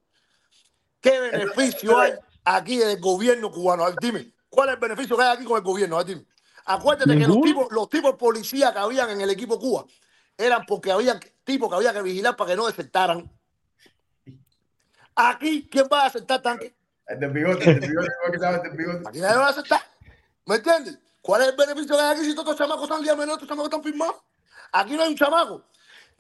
¿Qué 1.00 1.18
beneficio 1.18 1.98
hay 1.98 2.14
aquí 2.44 2.78
del 2.78 3.00
gobierno 3.00 3.50
cubano? 3.52 3.86
A 3.86 3.90
ver, 3.90 3.96
dime, 4.02 4.34
¿cuál 4.50 4.70
es 4.70 4.76
el 4.76 4.82
beneficio 4.82 5.16
que 5.16 5.24
hay 5.24 5.38
aquí 5.38 5.46
con 5.46 5.58
el 5.58 5.64
gobierno? 5.64 5.96
A 5.96 6.04
ver, 6.04 6.08
dime. 6.08 6.26
Acuérdate 6.66 7.18
que 7.18 7.28
los 7.28 7.42
tipos, 7.42 7.68
los 7.72 7.90
tipos 7.90 8.16
policías 8.16 8.74
que 8.74 8.80
habían 8.80 9.10
en 9.12 9.22
el 9.22 9.30
equipo 9.30 9.58
Cuba 9.58 9.86
eran 10.38 10.66
porque 10.66 10.92
había 10.92 11.18
tipos 11.46 11.70
que 11.70 11.76
había 11.76 11.94
que 11.94 12.02
vigilar 12.02 12.36
para 12.36 12.50
que 12.50 12.58
no 12.58 12.66
desertaran. 12.66 13.32
Aquí, 15.16 15.70
¿quién 15.72 15.88
va 15.92 16.04
a 16.04 16.08
aceptar 16.08 16.42
tanque? 16.42 16.76
El 17.08 17.20
del 17.20 17.30
bigote, 17.30 17.70
el 17.70 17.80
del 17.80 17.90
bigote, 17.92 18.10
¿cómo 18.20 18.26
es 18.26 18.32
que 18.32 18.40
se 18.40 18.46
llama 18.46 18.62
el 18.66 18.78
bigote? 18.78 19.10
Aquí 19.10 19.20
nadie 19.20 19.38
va 19.38 19.46
a 19.46 19.50
aceptar. 19.52 19.95
¿Me 20.46 20.56
entiendes? 20.56 21.00
¿Cuál 21.22 21.42
es 21.42 21.48
el 21.50 21.56
beneficio 21.56 21.96
que 21.96 22.02
hay 22.02 22.16
aquí 22.18 22.26
si 22.26 22.36
todos 22.36 22.48
los 22.50 22.58
chamacos 22.58 22.84
están 22.84 23.02
día 23.02 23.16
menos, 23.16 23.34
estos 23.36 23.48
chamacos 23.50 23.66
están 23.70 23.84
firmados? 23.84 24.16
Aquí 24.72 24.94
no 24.96 25.04
hay 25.04 25.10
un 25.10 25.16
chamaco 25.16 25.64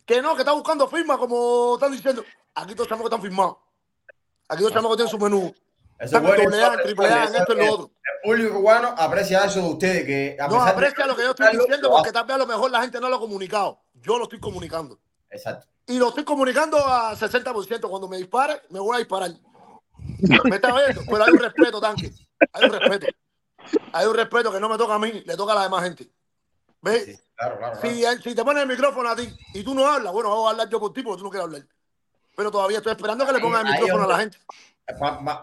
que 0.05 0.21
no, 0.21 0.35
que 0.35 0.41
está 0.41 0.51
buscando 0.53 0.87
firma, 0.87 1.17
como 1.17 1.75
están 1.75 1.91
diciendo. 1.91 2.23
Aquí 2.55 2.73
todos 2.73 2.79
los 2.79 2.87
chamacos 2.89 3.11
están 3.11 3.21
firmados. 3.21 3.57
Aquí 4.47 4.63
los 4.63 4.71
chamacos 4.73 4.97
tienen 4.97 5.11
su 5.11 5.19
menú. 5.19 5.53
Eso 5.97 6.17
Están 6.17 6.25
es 6.25 6.29
en 6.29 6.35
bueno, 6.35 6.43
doble 6.51 6.63
A, 6.63 6.67
en 6.67 6.73
eso 6.73 6.79
es 6.79 6.85
triple 6.85 7.05
A, 7.07 7.09
en 7.09 7.15
bueno, 7.31 7.37
esto 7.37 7.53
y 7.53 7.55
eso 7.55 7.55
lo 7.55 7.63
es- 7.63 7.71
otro. 7.71 7.91
El 8.03 8.29
público 8.29 8.55
cubano 8.55 8.87
aprecia 8.97 9.45
eso 9.45 9.59
de 9.61 9.67
ustedes, 9.69 10.05
que 10.05 10.37
a 10.39 10.47
No 10.47 10.53
pesar 10.53 10.65
de- 10.65 10.71
aprecia 10.71 11.05
lo 11.07 11.15
que 11.15 11.21
yo 11.23 11.29
estoy 11.31 11.57
diciendo 11.57 11.89
porque 11.91 12.11
tal 12.11 12.25
vez 12.25 12.35
a 12.35 12.37
lo 12.39 12.47
mejor 12.47 12.71
la 12.71 12.81
gente 12.81 12.99
no 12.99 13.09
lo 13.09 13.15
ha 13.15 13.19
comunicado. 13.19 13.79
Yo 13.93 14.17
lo 14.17 14.23
estoy 14.23 14.39
comunicando. 14.39 14.99
Exacto. 15.29 15.67
Y 15.87 15.97
lo 15.99 16.09
estoy 16.09 16.23
comunicando 16.23 16.77
a 16.77 17.15
60%. 17.15 17.87
Cuando 17.89 18.07
me 18.07 18.17
dispare, 18.17 18.61
me 18.69 18.79
voy 18.79 18.95
a 18.95 18.99
disparar. 18.99 19.31
¿Me 20.43 20.55
está 20.55 20.73
viendo? 20.73 21.01
Pero 21.05 21.23
hay 21.23 21.31
un 21.31 21.39
respeto, 21.39 21.79
tanque. 21.79 22.11
Hay 22.53 22.65
un 22.65 22.71
respeto. 22.73 23.07
Hay 23.93 24.07
un 24.07 24.15
respeto 24.15 24.51
que 24.51 24.59
no 24.59 24.69
me 24.69 24.77
toca 24.77 24.95
a 24.95 24.99
mí, 24.99 25.23
le 25.25 25.35
toca 25.35 25.53
a 25.53 25.55
la 25.55 25.63
demás 25.63 25.83
gente. 25.83 26.09
¿Ves? 26.81 27.23
Claro, 27.35 27.57
claro, 27.57 27.81
Si, 27.81 28.03
si 28.23 28.35
te 28.35 28.43
pones 28.43 28.63
el 28.63 28.69
micrófono 28.69 29.09
a 29.09 29.15
ti 29.15 29.27
y 29.53 29.63
tú 29.63 29.73
no 29.73 29.87
hablas, 29.87 30.13
bueno, 30.13 30.29
vamos 30.29 30.47
a 30.47 30.51
hablar 30.51 30.69
yo 30.69 30.79
por 30.79 30.93
ti 30.93 31.01
porque 31.01 31.17
tú 31.17 31.23
no 31.23 31.29
quieres 31.29 31.45
hablar. 31.45 31.67
Pero 32.35 32.51
todavía 32.51 32.77
estoy 32.77 32.91
esperando 32.91 33.25
que 33.25 33.33
le 33.33 33.39
pongan 33.39 33.65
el 33.65 33.73
micrófono 33.73 34.03
a 34.03 34.07
la 34.07 34.17
gente. 34.19 34.37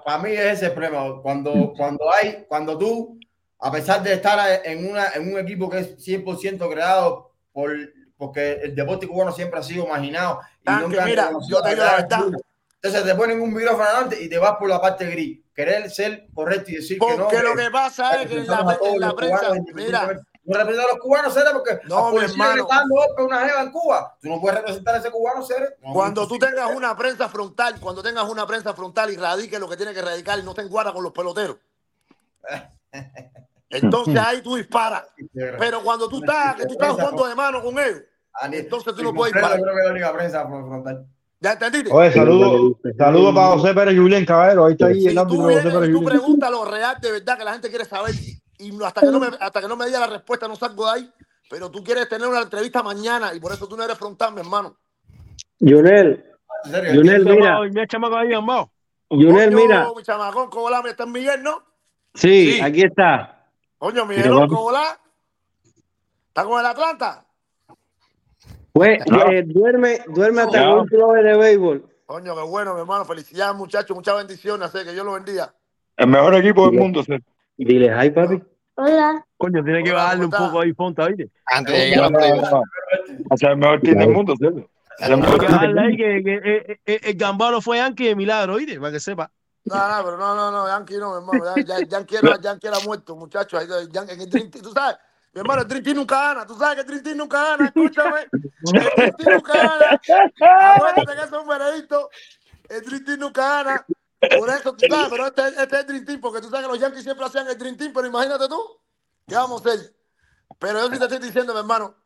Para 0.05 0.19
mí 0.19 0.31
es 0.31 0.59
ese 0.59 0.67
el 0.67 0.73
problema. 0.73 1.21
Cuando, 1.21 1.73
cuando 1.77 2.05
hay, 2.15 2.45
cuando 2.49 2.79
tú, 2.79 3.19
a 3.59 3.73
pesar 3.73 4.03
de 4.03 4.13
estar 4.15 4.63
en, 4.65 4.89
una, 4.89 5.09
en 5.15 5.33
un 5.33 5.41
equipo 5.41 5.69
que 5.69 5.79
es 5.81 5.99
100% 5.99 6.71
creado 6.71 7.33
por, 7.53 7.73
porque 8.17 8.61
el 8.63 8.75
deporte 8.75 9.09
cubano 9.09 9.33
siempre 9.33 9.59
ha 9.59 9.63
sido 9.63 9.87
marginado. 9.87 10.41
Y 10.61 10.65
Tanque, 10.65 10.89
nunca 10.89 11.05
mira, 11.05 11.31
yo 11.49 11.63
te 11.63 11.71
digo 11.71 11.83
la 11.83 11.97
verdad. 11.97 12.25
Entonces 12.83 13.05
te 13.09 13.15
ponen 13.15 13.41
un 13.41 13.55
micrófono 13.55 13.85
adelante 13.85 14.21
y 14.21 14.29
te 14.29 14.39
vas 14.39 14.57
por 14.59 14.69
la 14.69 14.81
parte 14.81 15.07
gris. 15.07 15.39
Querer 15.55 15.89
ser 15.91 16.27
correcto 16.35 16.73
y 16.73 16.77
decir 16.77 16.99
que 16.99 17.17
no. 17.17 17.25
Porque 17.25 17.43
lo 17.43 17.55
que 17.55 17.71
pasa 17.71 18.21
es 18.23 18.29
que 18.29 18.39
en 18.39 18.47
la, 18.49 18.79
en 18.83 19.17
prensa, 19.17 19.39
cubanos, 19.47 19.67
mira. 19.75 20.21
No 20.45 20.59
representa 20.59 20.89
a 20.89 20.93
los 20.93 20.99
cubanos, 20.99 21.35
¿será? 21.35 21.53
Porque 21.53 21.79
No, 21.85 22.07
mi 22.11 22.17
policía 22.17 22.33
hermano. 22.33 22.55
le 22.57 22.61
están 22.63 22.79
dando 22.79 22.95
golpe 22.97 23.23
a 23.23 23.25
una 23.25 23.49
jeva 23.49 23.63
en 23.63 23.71
Cuba. 23.71 24.17
Tú 24.21 24.29
no 24.29 24.41
puedes 24.41 24.59
representar 24.59 24.95
a 24.97 24.99
ese 24.99 25.11
cubano. 25.13 25.47
No, 25.81 25.93
Cuando 25.93 26.27
tú 26.27 26.37
tengas 26.37 26.75
una 26.75 26.97
prensa 26.97 27.29
frontal, 27.29 27.79
cuando 27.79 28.03
tengas 28.03 28.29
una 28.29 28.45
prensa 28.45 28.75
frontal 28.75 29.11
y 29.13 29.17
radique 29.17 29.61
lo 29.61 29.69
que 29.69 29.77
tiene 29.77 29.95
que 29.95 30.03
radicar 30.03 30.41
y 30.41 30.43
no 30.43 30.53
te 30.53 30.63
enguarda 30.63 30.93
con 30.93 31.05
los 31.05 31.13
peloteros. 31.13 31.59
Entonces 33.71 34.19
ahí 34.19 34.43
tú 34.43 34.57
disparas. 34.57 35.05
Pero 35.33 35.83
cuando 35.85 36.09
tú 36.09 36.19
estás, 36.19 36.57
que 36.57 36.67
tú 36.67 36.73
estás 36.73 36.91
jugando 36.91 37.27
de 37.27 37.35
mano 37.37 37.63
con 37.63 37.79
ellos, 37.79 38.03
entonces 38.51 38.95
tú 38.95 39.03
no 39.03 39.15
puedes 39.15 39.33
Creo 39.33 39.47
disparar. 39.47 39.65
que 39.65 39.79
es 39.79 39.85
la 39.85 39.91
única 39.93 40.13
prensa 40.13 40.47
frontal. 40.47 41.07
¿Ya 41.43 41.55
entendiste? 41.55 41.93
Oye, 41.93 42.13
saludos 42.13 42.77
saludo 42.97 43.35
para 43.35 43.49
José 43.49 43.75
Pérez 43.75 43.99
Julián 43.99 44.25
Caballero. 44.25 44.65
Ahí 44.67 44.73
está 44.75 44.87
ahí 44.87 45.09
el 45.09 45.19
árbitro 45.19 45.43
Tú 45.43 45.47
de 45.49 45.55
José 45.57 45.71
Pérez 45.71 45.91
tú 45.91 45.99
Julián. 45.99 46.05
preguntas 46.05 46.51
lo 46.53 46.65
real 46.65 46.97
de 47.03 47.11
verdad 47.11 47.37
que 47.39 47.45
la 47.45 47.53
gente 47.53 47.69
quiere 47.69 47.85
saber 47.85 48.15
y 48.59 48.85
hasta 48.85 49.01
que 49.01 49.07
no 49.09 49.19
me, 49.19 49.27
hasta 49.41 49.61
que 49.61 49.67
no 49.67 49.77
me 49.77 49.87
diga 49.87 49.99
la 49.99 50.07
respuesta 50.07 50.47
no 50.47 50.55
salgo 50.55 50.87
de 50.87 50.93
ahí. 50.93 51.13
Pero 51.51 51.69
tú 51.69 51.83
quieres 51.83 52.09
tener 52.09 52.29
una 52.29 52.43
entrevista 52.43 52.81
mañana 52.85 53.35
y 53.35 53.41
por 53.41 53.53
eso 53.53 53.67
tú 53.67 53.77
no 53.77 53.83
eres 53.83 53.99
frontal, 53.99 54.33
mi 54.33 54.41
hermano. 54.41 54.77
Junel, 55.59 56.25
Junel, 56.65 57.25
mira, 57.25 57.87
chamaco 57.89 58.17
ahí. 58.17 58.33
Junel, 58.35 59.53
Coño, 59.53 59.57
mira. 59.57 59.89
Mi 59.97 60.03
chamacón, 60.05 60.49
Cobolá, 60.49 60.81
está 60.87 61.03
en 61.03 61.13
Miguel, 61.13 61.43
¿no? 61.43 61.61
Sí, 62.15 62.61
aquí 62.61 62.83
está. 62.83 63.49
Coño, 63.79 64.07
Mira, 64.07 64.31
Miguel. 64.31 64.49
Cobolá. 64.49 64.97
¿Está 66.29 66.45
con 66.45 66.61
el 66.61 66.67
Atlanta? 66.67 67.27
Pues 68.73 69.05
Claro. 69.05 69.31
eh, 69.31 69.43
duerme, 69.47 70.01
duerme 70.09 70.43
hasta 70.43 70.75
un 70.75 70.87
club 70.87 71.15
de 71.15 71.37
béisbol. 71.37 71.87
Coño, 72.07 72.35
qué 72.35 72.43
bueno, 72.43 72.75
mi 72.75 72.81
hermano. 72.81 73.05
Felicidades, 73.05 73.55
muchachos. 73.55 73.95
Muchas 73.95 74.17
bendiciones. 74.17 74.71
Sé 74.71 74.85
que 74.85 74.93
Dios 74.93 75.05
lo 75.05 75.13
bendiga. 75.13 75.55
El 75.97 76.07
mejor 76.09 76.35
equipo 76.35 76.69
del 76.69 76.79
mundo, 76.79 77.03
César. 77.03 77.23
Dile, 77.57 77.93
hi, 77.95 78.11
papi. 78.11 78.43
Hola. 78.75 79.25
Coño, 79.37 79.63
tiene 79.63 79.85
que 79.85 79.93
bajarle 79.93 80.25
un 80.25 80.31
¿cómo 80.31 80.47
poco 80.47 80.61
ahí, 80.61 80.73
Fonta, 80.73 81.07
¿viste? 81.07 81.31
Antes 81.47 81.75
de 81.75 81.97
No, 81.97 82.09
llegar 82.09 82.41
no, 82.41 82.47
a. 82.47 82.63
O 83.31 83.37
sea, 83.37 83.51
el 83.51 83.57
mejor 83.59 83.81
team 83.81 83.99
del 83.99 84.11
mundo, 84.11 84.35
el 84.41 84.67
que 85.37 85.97
que, 85.97 86.23
que 86.23 86.35
eh, 86.73 86.81
eh, 86.87 87.01
el 87.03 87.15
gambaro 87.17 87.61
fue 87.61 87.79
Yankee 87.79 88.09
de 88.09 88.17
milagro, 88.17 88.55
¿oíste? 88.55 88.79
Para 88.79 88.93
que 88.93 89.01
sepa. 89.01 89.31
No, 89.65 89.77
no, 89.77 90.05
pero 90.05 90.17
no, 90.17 90.35
no, 90.35 90.51
no, 90.51 90.67
Yankee 90.67 90.97
no, 90.97 91.11
mi 91.11 91.17
hermano. 91.19 91.45
Ya, 91.45 91.79
ya, 91.81 91.87
Yankee, 91.87 92.17
era, 92.17 92.81
muerto, 92.85 93.17
muchachos. 93.17 93.61
Ahí, 93.61 93.69
Yankee, 93.91 94.13
el 94.13 94.51
tú 94.51 94.73
sabes. 94.73 94.97
Mi 95.33 95.41
hermano, 95.41 95.67
Team 95.67 95.97
nunca 95.97 96.21
gana. 96.21 96.47
Tú 96.47 96.55
sabes 96.57 96.85
que 96.85 97.01
Team 97.01 97.17
nunca 97.17 97.43
gana. 97.43 97.67
Escúchame. 97.67 98.27
El 98.97 99.17
Team 99.17 99.35
nunca 99.35 99.53
gana. 99.55 100.01
Acuérdate 100.75 101.17
que 101.17 101.23
es 101.25 101.33
un 101.33 101.49
veredicto. 101.49 102.11
El 102.69 103.05
Team 103.05 103.21
nunca 103.21 103.63
gana. 103.63 103.87
Por 104.39 104.49
eso, 104.51 104.73
tú 104.75 104.87
sabes, 104.89 105.09
pero 105.11 105.27
este, 105.27 105.49
este 105.49 105.63
es 105.63 105.73
el 105.73 105.87
Dream 105.87 106.05
Team, 106.05 106.21
porque 106.21 106.41
tú 106.41 106.49
sabes 106.49 106.67
que 106.67 106.73
los 106.73 106.81
Yankees 106.81 107.03
siempre 107.03 107.27
hacían 107.27 107.49
el 107.49 107.59
Dream 107.59 107.77
Team, 107.77 107.93
pero 107.93 108.07
imagínate 108.07 108.47
tú, 108.49 108.61
¿qué 109.27 109.35
vamos 109.35 109.67
a 109.67 109.69
hacer? 109.71 109.93
Pero 110.61 110.79
yo 110.79 110.93
sí 110.93 110.99
te 110.99 111.05
estoy 111.05 111.19
diciendo, 111.19 111.53
mi 111.53 111.59
hermano, 111.59 111.97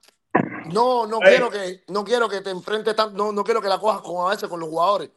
no, 0.73 1.07
no 1.07 1.19
Ey. 1.23 1.29
quiero 1.29 1.51
que, 1.51 1.85
no 1.89 2.05
quiero 2.05 2.29
que 2.29 2.41
te 2.41 2.51
enfrentes 2.51 2.97
tan, 2.97 3.15
no, 3.15 3.33
no 3.33 3.45
quiero 3.45 3.61
que 3.61 3.69
la 3.69 3.79
cojas 3.79 4.01
como 4.01 4.27
a 4.27 4.31
veces 4.31 4.49
con 4.49 4.59
los 4.61 4.69
jugadores. 4.71 5.11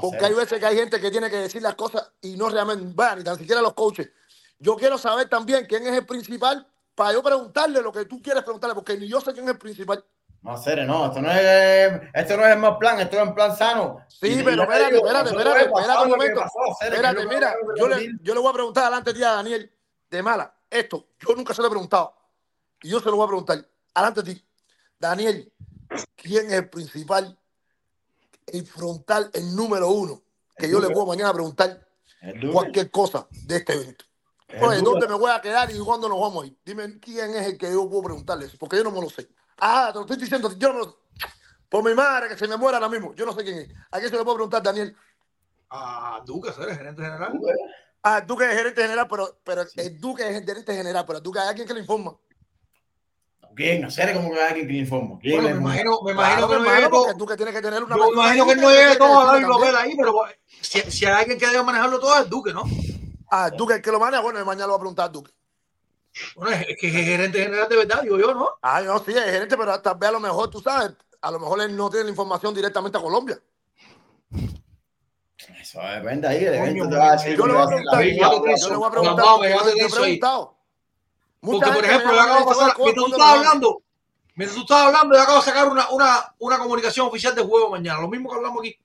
Porque 0.00 0.24
hay 0.24 0.34
veces 0.34 0.60
que 0.60 0.66
hay 0.66 0.76
gente 0.76 1.00
que 1.00 1.10
tiene 1.10 1.28
que 1.28 1.36
decir 1.36 1.60
las 1.60 1.74
cosas 1.74 2.12
y 2.20 2.36
no 2.36 2.48
realmente, 2.48 2.92
bueno, 2.94 3.16
ni 3.16 3.24
tan 3.24 3.36
siquiera 3.36 3.60
los 3.60 3.74
coaches. 3.74 4.10
Yo 4.58 4.76
quiero 4.76 4.96
saber 4.96 5.28
también 5.28 5.66
quién 5.66 5.84
es 5.86 5.92
el 5.92 6.06
principal 6.06 6.66
para 6.94 7.12
yo 7.12 7.22
preguntarle 7.22 7.82
lo 7.82 7.92
que 7.92 8.04
tú 8.04 8.20
quieres 8.22 8.42
preguntarle, 8.42 8.74
porque 8.74 8.96
ni 8.96 9.08
yo 9.08 9.20
sé 9.20 9.32
quién 9.32 9.44
es 9.46 9.52
el 9.52 9.58
principal. 9.58 10.04
No, 10.42 10.58
Cere, 10.58 10.84
no, 10.84 11.06
esto 11.06 11.22
no 11.22 11.30
es, 11.32 12.02
esto 12.12 12.36
no 12.36 12.44
es 12.44 12.52
el 12.52 12.58
más 12.58 12.76
plan, 12.76 13.00
esto 13.00 13.16
es 13.16 13.22
en 13.22 13.34
plan 13.34 13.56
sano. 13.56 13.98
Sí, 14.08 14.28
Y- 14.40 14.42
pero 14.42 14.62
espérate, 14.62 14.92
digo, 14.94 15.06
espérate, 15.06 15.30
espérate, 15.30 15.60
espérate 15.64 16.02
un 16.04 16.10
momento. 16.10 16.40
pasó, 16.40 16.58
Espérate, 16.82 17.26
mira, 17.26 17.54
yo 17.76 17.88
le, 17.88 18.10
yo 18.20 18.34
le 18.34 18.40
voy 18.40 18.50
a 18.50 18.52
preguntar 18.52 18.82
adelante 18.84 19.12
de 19.12 19.18
ti 19.18 19.24
a 19.24 19.32
Daniel 19.32 19.72
de 20.10 20.22
mala. 20.22 20.54
Esto, 20.68 21.06
yo 21.18 21.34
nunca 21.34 21.54
se 21.54 21.62
lo 21.62 21.68
he 21.68 21.70
preguntado. 21.70 22.14
Y 22.82 22.90
yo 22.90 23.00
se 23.00 23.06
lo 23.06 23.16
voy 23.16 23.24
a 23.24 23.28
preguntar. 23.28 23.66
Adelante 23.94 24.22
de 24.22 24.34
ti. 24.34 24.44
Daniel, 24.98 25.50
¿quién 26.14 26.46
es 26.46 26.52
el 26.52 26.68
principal, 26.68 27.38
el 28.46 28.66
frontal, 28.66 29.30
el 29.32 29.56
número 29.56 29.88
uno? 29.88 30.22
Que 30.58 30.68
yo 30.68 30.78
le 30.78 30.90
puedo 30.90 31.06
mañana 31.06 31.32
preguntar 31.32 31.88
cualquier 32.52 32.90
cosa 32.90 33.26
de 33.30 33.56
este 33.56 33.72
evento. 33.72 34.04
Oye, 34.60 34.80
¿dónde 34.82 35.08
me 35.08 35.14
voy 35.14 35.30
a 35.30 35.40
quedar 35.40 35.70
y 35.70 35.78
cuándo 35.78 36.08
nos 36.08 36.20
vamos 36.20 36.44
a 36.44 36.46
ir? 36.46 36.56
Dime 36.64 36.98
quién 37.00 37.34
es 37.34 37.46
el 37.46 37.58
que 37.58 37.70
yo 37.72 37.88
puedo 37.88 38.02
preguntarle 38.02 38.46
eso, 38.46 38.56
porque 38.58 38.76
yo 38.76 38.84
no 38.84 38.90
me 38.90 39.00
lo 39.00 39.08
sé. 39.10 39.28
Ah, 39.58 39.88
te 39.92 39.98
lo 39.98 40.02
estoy 40.02 40.16
diciendo, 40.16 40.50
yo 40.56 40.68
no 40.68 40.74
me 40.74 40.80
lo 40.80 40.90
sé. 40.90 40.96
Por 41.68 41.82
mi 41.84 41.94
madre, 41.94 42.28
que 42.28 42.38
se 42.38 42.46
me 42.46 42.56
muera 42.56 42.78
ahora 42.78 42.88
mismo. 42.88 43.14
Yo 43.14 43.26
no 43.26 43.32
sé 43.32 43.42
quién 43.42 43.58
es. 43.58 43.68
¿A 43.90 43.98
quién 43.98 44.10
se 44.10 44.16
le 44.16 44.22
puedo 44.22 44.36
preguntar, 44.36 44.62
Daniel? 44.62 44.94
A 45.70 46.22
Duque, 46.24 46.52
¿sabes? 46.52 46.76
Gerente 46.76 47.02
general. 47.02 47.40
Ah, 48.02 48.18
el 48.18 48.26
Duque 48.26 48.44
es 48.44 48.56
gerente 48.56 48.82
general, 48.82 49.06
pero, 49.08 49.38
pero 49.42 49.62
el 49.76 50.00
Duque 50.00 50.22
es 50.28 50.36
el 50.36 50.44
gerente 50.44 50.74
general, 50.74 51.04
pero 51.06 51.18
el 51.18 51.22
Duque 51.22 51.38
hay 51.40 51.48
alguien 51.48 51.66
que 51.66 51.74
le 51.74 51.80
informa. 51.80 52.14
¿Quién? 53.56 53.82
No 53.82 53.90
sé 53.90 54.12
cómo 54.12 54.32
que 54.32 54.40
hay 54.40 54.48
alguien 54.48 54.66
que 54.66 54.72
le 54.72 54.78
informa. 54.80 55.18
¿Quién 55.20 55.36
Bueno, 55.36 55.48
le 55.48 55.54
me 55.54 55.60
imagino, 55.60 55.90
me 56.04 56.12
imagino 56.12 56.46
Claro, 56.48 56.64
que 56.64 56.70
no 56.82 56.90
todo. 56.90 57.10
el 57.10 57.16
Duque 57.16 57.36
tiene 57.36 57.52
que 57.52 57.62
tener 57.62 57.82
una 57.84 57.96
Yo 57.96 58.04
me 58.04 58.12
imagino 58.12 58.46
que 58.46 58.56
no 58.56 58.68
que- 58.68 58.96
todo 58.98 59.20
a 59.20 59.24
papel 59.26 59.42
también. 59.48 59.76
ahí, 59.76 59.96
pero 59.96 60.12
si, 60.60 60.80
si 60.90 61.06
hay 61.06 61.12
alguien 61.12 61.38
que 61.38 61.46
debe 61.46 61.62
manejarlo 61.62 61.98
todo 62.00 62.14
es 62.16 62.22
el 62.24 62.30
Duque, 62.30 62.52
¿no? 62.52 62.64
Ah, 63.36 63.48
el 63.50 63.56
Duque 63.56 63.72
es 63.72 63.76
el 63.78 63.82
que 63.82 63.90
lo 63.90 63.98
maneja, 63.98 64.22
bueno, 64.22 64.44
mañana 64.44 64.66
lo 64.66 64.72
va 64.72 64.76
a 64.76 64.80
preguntar 64.80 65.06
al 65.06 65.12
Duque. 65.12 65.32
Bueno, 66.36 66.54
es 66.68 66.76
que 66.78 66.86
es 66.86 66.94
gerente 66.94 67.42
general 67.42 67.68
de 67.68 67.76
verdad, 67.76 68.02
digo 68.02 68.16
yo, 68.16 68.32
¿no? 68.32 68.48
Ah, 68.62 68.80
no, 68.80 69.00
sí, 69.00 69.10
es 69.10 69.24
gerente, 69.24 69.56
pero 69.56 69.80
tal 69.80 69.96
vez 69.98 70.08
a 70.08 70.12
lo 70.12 70.20
mejor, 70.20 70.48
tú 70.50 70.60
sabes, 70.60 70.92
a 71.20 71.30
lo 71.32 71.40
mejor 71.40 71.60
él 71.62 71.76
no 71.76 71.90
tiene 71.90 72.04
la 72.04 72.10
información 72.10 72.54
directamente 72.54 72.96
a 72.96 73.00
Colombia. 73.00 73.36
Eso 75.60 75.80
depende 75.80 76.28
ahí, 76.28 76.44
el 76.44 76.54
evento 76.54 76.88
te 76.88 76.96
va 76.96 77.08
a 77.08 77.12
decir 77.12 77.36
Yo 77.36 77.46
le 77.46 77.52
voy 77.54 77.62
a 77.62 77.64
a 77.64 77.68
preguntar, 77.68 78.04
yo, 78.56 78.68
le 78.70 78.76
voy 78.76 78.86
a 78.86 78.90
preguntar, 78.90 79.24
yo, 79.26 79.86
he 79.86 79.90
preguntado. 79.90 80.56
Porque, 81.40 81.70
por 81.72 81.84
ejemplo, 81.84 82.14
yo 82.14 82.20
acabo 82.20 82.38
de 82.38 82.46
pasar, 82.46 82.74
"Oye, 82.78 82.84
mientras 82.84 82.94
tú 82.94 83.00
¿cuándo 83.00 83.16
estabas 83.16 83.18
lo 83.18 83.18
dan?" 83.18 83.46
hablando, 83.46 83.82
mientras 84.36 84.54
tú 84.54 84.60
estabas 84.62 84.86
hablando, 84.86 85.16
yo 85.16 85.22
acabo 85.22 85.38
de 85.38 85.44
sacar 85.44 85.68
una, 85.68 85.90
una, 85.90 86.34
una 86.38 86.58
comunicación 86.58 87.08
oficial 87.08 87.34
de 87.34 87.42
juego 87.42 87.70
mañana, 87.70 88.00
lo 88.00 88.08
mismo 88.08 88.30
que 88.30 88.36
hablamos 88.36 88.60
aquí. 88.60 88.78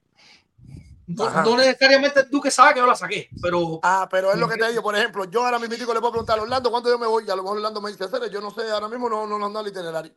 No, 1.09 1.27
no 1.41 1.57
necesariamente 1.57 2.25
tú 2.25 2.39
que 2.39 2.51
sabes 2.51 2.75
que 2.75 2.81
yo 2.81 2.85
la 2.85 2.95
saqué, 2.95 3.29
pero. 3.41 3.79
Ah, 3.81 4.07
pero 4.11 4.31
es 4.31 4.37
lo 4.37 4.47
que 4.47 4.57
te 4.57 4.69
digo. 4.69 4.83
Por 4.83 4.95
ejemplo, 4.95 5.25
yo 5.25 5.43
ahora 5.43 5.57
mismo 5.57 5.75
le 5.75 5.85
puedo 5.99 6.11
preguntar 6.11 6.37
a 6.37 6.43
Orlando 6.43 6.69
cuándo 6.69 6.87
yo 6.87 6.99
me 6.99 7.07
voy. 7.07 7.25
Y 7.25 7.31
a 7.31 7.35
lo 7.35 7.41
mejor 7.41 7.57
Orlando 7.57 7.81
me 7.81 7.89
dice, 7.89 8.07
Cere, 8.07 8.29
yo 8.29 8.39
no 8.39 8.51
sé, 8.51 8.69
ahora 8.69 8.87
mismo 8.87 9.09
no, 9.09 9.25
no 9.25 9.49
dan 9.49 9.65
el 9.65 9.71
itinerario. 9.71 10.13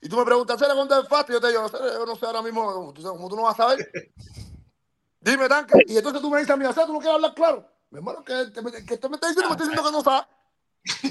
Y 0.00 0.08
tú 0.08 0.16
me 0.16 0.24
preguntas, 0.24 0.58
Cere, 0.58 0.72
¿cuándo 0.74 0.98
es 0.98 1.08
fácil? 1.08 1.34
Yo 1.34 1.40
te 1.42 1.48
digo, 1.48 1.68
Cere, 1.68 1.92
yo 1.92 2.06
no 2.06 2.16
sé 2.16 2.24
ahora 2.24 2.40
mismo, 2.40 2.92
tú 2.94 3.02
sabes, 3.02 3.18
como 3.18 3.28
tú 3.28 3.36
no 3.36 3.42
vas 3.42 3.60
a 3.60 3.64
saber. 3.64 3.92
Dime, 5.20 5.46
tanque. 5.46 5.78
Y 5.88 5.98
entonces 5.98 6.22
tú 6.22 6.30
me 6.30 6.38
dices 6.38 6.52
a 6.52 6.56
mí, 6.56 6.64
Cere, 6.72 6.86
tú 6.86 6.94
no 6.94 7.00
quieres 7.00 7.16
hablar 7.16 7.34
claro. 7.34 7.68
Mi 7.90 7.98
hermano, 7.98 8.24
que, 8.24 8.50
que, 8.50 8.86
que 8.86 8.94
usted 8.94 9.08
me 9.10 9.16
está 9.16 9.28
diciendo, 9.28 9.50
me 9.50 9.56
está 9.56 9.64
diciendo 9.64 9.84
que 9.84 9.92
no 9.92 10.02
sabe. 10.02 10.26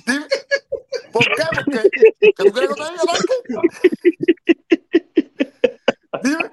Dime. 0.08 0.25
¿Por 1.11 1.24
qué? 1.35 1.43
Porque 1.53 1.90
¿que 2.19 2.33
tú 2.45 2.51
quieres 2.51 2.69
que 2.69 2.83
te 2.83 2.90
diga, 2.90 3.03
tanque? 3.14 3.33
Dime. 6.24 6.51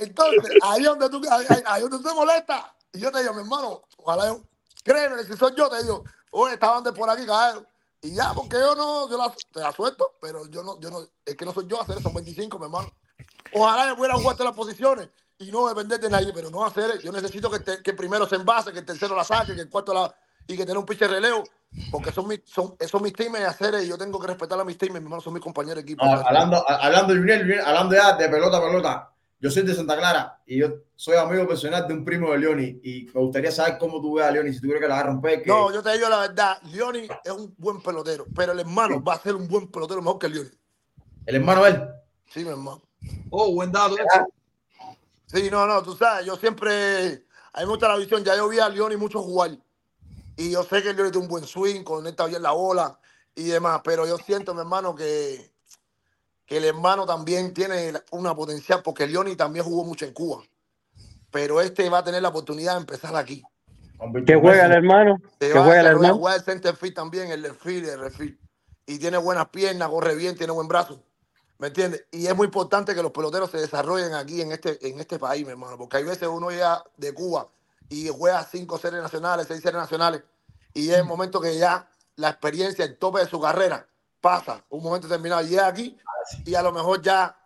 Entonces, 0.00 0.52
ahí 0.60 0.82
donde 0.82 1.08
tú, 1.08 1.20
ahí, 1.30 1.82
donde 1.82 1.98
tú 1.98 2.02
te 2.02 2.14
molestas. 2.14 2.64
Y 2.92 3.00
yo 3.00 3.10
te 3.12 3.20
digo, 3.20 3.34
mi 3.34 3.40
hermano, 3.40 3.82
ojalá 3.98 4.26
yo, 4.26 4.44
créeme, 4.82 5.22
si 5.24 5.36
soy 5.36 5.54
yo, 5.56 5.68
te 5.68 5.82
digo, 5.82 6.04
oye, 6.30 6.54
estaban 6.54 6.82
de 6.82 6.92
por 6.92 7.08
aquí, 7.10 7.26
caer. 7.26 7.66
Y 8.00 8.14
ya, 8.14 8.32
porque 8.34 8.56
yo 8.56 8.74
no, 8.74 9.10
yo 9.10 9.18
la, 9.18 9.32
te 9.52 9.60
la 9.60 9.72
suelto, 9.72 10.12
pero 10.20 10.46
yo 10.46 10.62
no, 10.62 10.78
yo 10.80 10.90
no, 10.90 11.00
es 11.24 11.36
que 11.36 11.44
no 11.44 11.52
soy 11.52 11.66
yo 11.66 11.80
hacer 11.80 11.98
eso, 11.98 12.12
25, 12.12 12.58
mi 12.58 12.66
hermano. 12.66 12.92
Ojalá 13.52 13.88
yo 13.88 13.96
pudiera 13.96 14.16
jugar 14.16 14.36
todas 14.36 14.50
las 14.52 14.56
posiciones 14.56 15.08
y 15.38 15.50
no 15.50 15.68
depender 15.68 15.98
de 16.00 16.10
nadie, 16.10 16.32
pero 16.32 16.50
no 16.50 16.64
hacer, 16.64 16.98
yo 17.00 17.12
necesito 17.12 17.50
que, 17.50 17.60
te- 17.60 17.82
que 17.82 17.94
primero 17.94 18.26
se 18.26 18.36
envase, 18.36 18.72
que 18.72 18.80
el 18.80 18.84
tercero 18.84 19.16
la 19.16 19.24
saque, 19.24 19.54
que 19.54 19.62
el 19.62 19.70
cuarto 19.70 19.92
la, 19.94 20.14
y 20.46 20.56
que 20.56 20.64
tenga 20.64 20.78
un 20.78 20.86
pinche 20.86 21.08
relevo, 21.08 21.44
porque 21.90 22.12
son 22.12 22.28
mis, 22.28 22.40
son, 22.44 22.76
esos 22.78 23.00
mis 23.00 23.12
teams 23.12 23.38
hacer 23.40 23.74
y 23.82 23.88
yo 23.88 23.96
tengo 23.96 24.18
que 24.20 24.26
respetar 24.26 24.58
a 24.60 24.64
mis 24.64 24.76
teams, 24.76 24.92
mi 24.92 24.98
hermano, 24.98 25.20
son 25.20 25.32
mis 25.32 25.42
compañeros 25.42 25.76
de 25.76 25.82
equipo. 25.82 26.04
No, 26.04 26.12
hablando, 26.12 26.64
hablando, 26.68 27.14
hablando 27.64 27.94
ya 27.94 28.16
de 28.16 28.28
pelota 28.28 28.60
pelota, 28.60 29.12
yo 29.40 29.50
soy 29.50 29.62
de 29.62 29.74
Santa 29.74 29.96
Clara 29.96 30.42
y 30.46 30.58
yo 30.58 30.68
soy 30.96 31.16
amigo 31.16 31.46
personal 31.46 31.86
de 31.86 31.94
un 31.94 32.04
primo 32.04 32.32
de 32.32 32.38
Leoni 32.38 32.80
y 32.82 33.08
me 33.14 33.20
gustaría 33.20 33.52
saber 33.52 33.78
cómo 33.78 34.00
tú 34.00 34.14
ves 34.14 34.26
a 34.26 34.30
Leoni, 34.30 34.52
si 34.52 34.60
tú 34.60 34.66
crees 34.66 34.82
que 34.82 34.88
la 34.88 34.94
va 34.94 35.00
a 35.00 35.04
romper. 35.04 35.42
Que... 35.42 35.48
No, 35.48 35.72
yo 35.72 35.82
te 35.82 35.92
digo 35.92 36.08
la 36.08 36.20
verdad, 36.20 36.60
Leoni 36.62 37.08
es 37.24 37.32
un 37.32 37.54
buen 37.56 37.80
pelotero, 37.80 38.26
pero 38.34 38.52
el 38.52 38.60
hermano 38.60 39.02
va 39.02 39.14
a 39.14 39.20
ser 39.20 39.36
un 39.36 39.46
buen 39.46 39.68
pelotero 39.68 40.02
mejor 40.02 40.18
que 40.18 40.28
Leoni. 40.28 40.50
El 41.26 41.36
hermano 41.36 41.66
él. 41.66 41.88
Sí, 42.26 42.44
mi 42.44 42.50
hermano. 42.50 42.82
Oh, 43.30 43.52
buen 43.52 43.70
dato. 43.70 43.94
Sí, 45.26 45.48
no, 45.50 45.66
no, 45.66 45.82
tú 45.82 45.94
sabes, 45.94 46.26
yo 46.26 46.36
siempre, 46.36 47.24
a 47.52 47.60
mí 47.60 47.64
me 47.64 47.66
gusta 47.66 47.88
la 47.88 47.96
visión, 47.96 48.24
ya 48.24 48.34
yo 48.34 48.48
vi 48.48 48.58
a 48.58 48.68
Leoni 48.68 48.96
mucho 48.96 49.22
jugar 49.22 49.56
y 50.36 50.50
yo 50.50 50.64
sé 50.64 50.82
que 50.82 50.92
Leoni 50.92 51.10
tiene 51.10 51.26
un 51.26 51.30
buen 51.30 51.44
swing, 51.44 51.84
conecta 51.84 52.26
bien 52.26 52.42
la 52.42 52.52
bola 52.52 52.98
y 53.34 53.44
demás, 53.44 53.82
pero 53.84 54.04
yo 54.06 54.16
siento, 54.16 54.52
mi 54.52 54.60
hermano, 54.60 54.94
que, 54.94 55.52
que 56.48 56.56
el 56.56 56.64
hermano 56.64 57.04
también 57.04 57.52
tiene 57.52 57.92
una 58.10 58.34
potencial, 58.34 58.80
porque 58.82 59.06
Leoni 59.06 59.36
también 59.36 59.66
jugó 59.66 59.84
mucho 59.84 60.06
en 60.06 60.14
Cuba, 60.14 60.42
pero 61.30 61.60
este 61.60 61.88
va 61.90 61.98
a 61.98 62.04
tener 62.04 62.22
la 62.22 62.30
oportunidad 62.30 62.72
de 62.72 62.80
empezar 62.80 63.14
aquí. 63.14 63.42
¿Qué 64.26 64.34
juega 64.34 64.64
el 64.64 64.72
hermano? 64.72 65.20
¿Qué 65.38 65.52
juega 65.52 65.80
el 65.80 65.86
hermano? 65.86 66.16
juega 66.16 66.36
el 66.36 66.42
center 66.42 66.74
field 66.74 66.94
también, 66.94 67.30
el 67.30 67.42
left 67.42 67.62
field, 67.62 67.86
el 67.88 68.10
field. 68.10 68.38
Y 68.86 68.98
tiene 68.98 69.18
buenas 69.18 69.50
piernas, 69.50 69.90
corre 69.90 70.16
bien, 70.16 70.36
tiene 70.36 70.52
buen 70.54 70.68
brazo. 70.68 71.02
¿Me 71.58 71.66
entiendes? 71.66 72.06
Y 72.12 72.26
es 72.26 72.34
muy 72.34 72.46
importante 72.46 72.94
que 72.94 73.02
los 73.02 73.12
peloteros 73.12 73.50
se 73.50 73.58
desarrollen 73.58 74.14
aquí 74.14 74.40
en 74.40 74.52
este, 74.52 74.78
en 74.88 74.98
este 75.00 75.18
país, 75.18 75.44
mi 75.44 75.50
hermano. 75.50 75.76
Porque 75.76 75.98
hay 75.98 76.04
veces 76.04 76.28
uno 76.28 76.50
llega 76.50 76.82
de 76.96 77.12
Cuba 77.12 77.48
y 77.90 78.08
juega 78.08 78.42
cinco 78.44 78.78
series 78.78 79.02
nacionales, 79.02 79.48
seis 79.48 79.60
series 79.60 79.82
nacionales. 79.82 80.22
Y 80.72 80.88
es 80.88 80.96
el 80.96 81.04
momento 81.04 81.42
que 81.42 81.58
ya 81.58 81.90
la 82.16 82.30
experiencia, 82.30 82.86
el 82.86 82.96
tope 82.96 83.20
de 83.20 83.26
su 83.26 83.38
carrera, 83.38 83.86
pasa. 84.20 84.64
Un 84.70 84.82
momento 84.82 85.06
determinado. 85.08 85.42
Llega 85.42 85.66
aquí 85.66 85.96
y 86.44 86.54
a 86.54 86.62
lo 86.62 86.72
mejor 86.72 87.00
ya, 87.02 87.36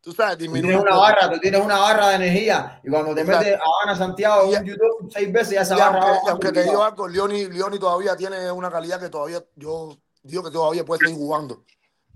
tú 0.00 0.12
sabes, 0.12 0.38
disminuye. 0.38 0.68
tienes 0.72 0.82
un 0.82 0.88
una 0.88 0.96
barra, 0.98 1.30
tú 1.30 1.38
tienes 1.40 1.60
una 1.62 1.78
barra 1.78 2.08
de 2.10 2.14
energía 2.16 2.80
y 2.84 2.90
cuando 2.90 3.14
te 3.14 3.20
Exacto. 3.22 3.44
metes 3.44 3.58
a 3.60 3.62
Habana 3.64 3.98
Santiago 3.98 4.54
en 4.54 4.64
YouTube 4.64 5.10
seis 5.12 5.32
veces 5.32 5.54
ya 5.54 5.60
esa 5.62 5.74
Y 5.76 5.78
barra 5.78 6.08
aunque, 6.08 6.30
aunque 6.30 6.52
te 6.52 6.62
digo 6.64 6.82
algo, 6.82 7.08
Leoni, 7.08 7.46
Leoni 7.46 7.78
todavía 7.78 8.16
tiene 8.16 8.50
una 8.50 8.70
calidad 8.70 9.00
que 9.00 9.08
todavía 9.08 9.44
yo 9.56 9.96
digo 10.22 10.42
que 10.44 10.50
todavía 10.50 10.84
puede 10.84 11.00
seguir 11.00 11.16
jugando. 11.16 11.64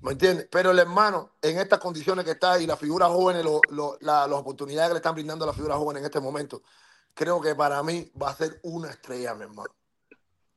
¿Me 0.01 0.13
entiendes? 0.13 0.49
Pero 0.51 0.71
el 0.73 0.79
hermano, 0.79 1.33
en 1.41 1.59
estas 1.59 1.79
condiciones 1.79 2.27
que 2.27 2.33
está 2.33 2.59
y 2.61 2.67
las 2.67 2.79
figuras 2.79 3.09
jóvenes, 3.09 3.43
lo- 3.43 3.61
lo- 3.71 3.97
la- 4.01 4.27
las 4.27 4.39
oportunidades 4.39 4.89
que 4.91 4.95
le 4.95 4.99
están 4.99 5.15
brindando 5.15 5.45
a 5.45 5.47
las 5.47 5.57
figuras 5.57 5.79
jóvenes 5.79 6.01
en 6.01 6.05
este 6.07 6.21
momento, 6.21 6.63
creo 7.15 7.41
que 7.41 7.55
para 7.55 7.83
mí 7.83 8.13
va 8.21 8.29
a 8.31 8.35
ser 8.35 8.61
una 8.65 8.91
estrella, 8.91 9.35
mi 9.35 9.45
hermano. 9.45 9.71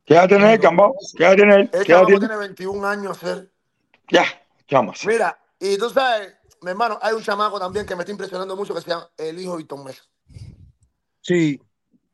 ¿Qué 0.08 0.14
edad 0.14 0.28
tiene 0.30 0.54
el 0.54 0.60
Cambao? 0.62 0.96
¿Qué 1.18 1.24
edad 1.26 1.36
tiene 1.36 1.56
él? 1.56 1.70
El 1.74 1.84
¿Qué 1.86 1.92
edad 1.92 2.06
tiene? 2.06 2.20
tiene 2.22 2.38
21 2.38 2.88
años, 2.88 3.18
ser. 3.18 3.52
Ya, 4.10 4.24
chamas. 4.66 5.06
Mira, 5.06 5.38
y 5.60 5.78
tú 5.78 5.90
sabes, 5.90 6.34
mi 6.62 6.70
hermano, 6.72 6.98
hay 7.02 7.14
un 7.14 7.22
chamaco 7.22 7.60
también 7.60 7.86
que 7.86 7.94
me 7.94 8.04
está 8.04 8.12
impresionando 8.14 8.56
mucho 8.56 8.74
que 8.74 8.80
se 8.80 8.90
llama 8.90 9.10
el 9.18 9.38
hijo 9.38 9.52
de 9.52 9.58
Víctor 9.58 9.84
Mesa. 9.84 10.04
Sí, 11.20 11.62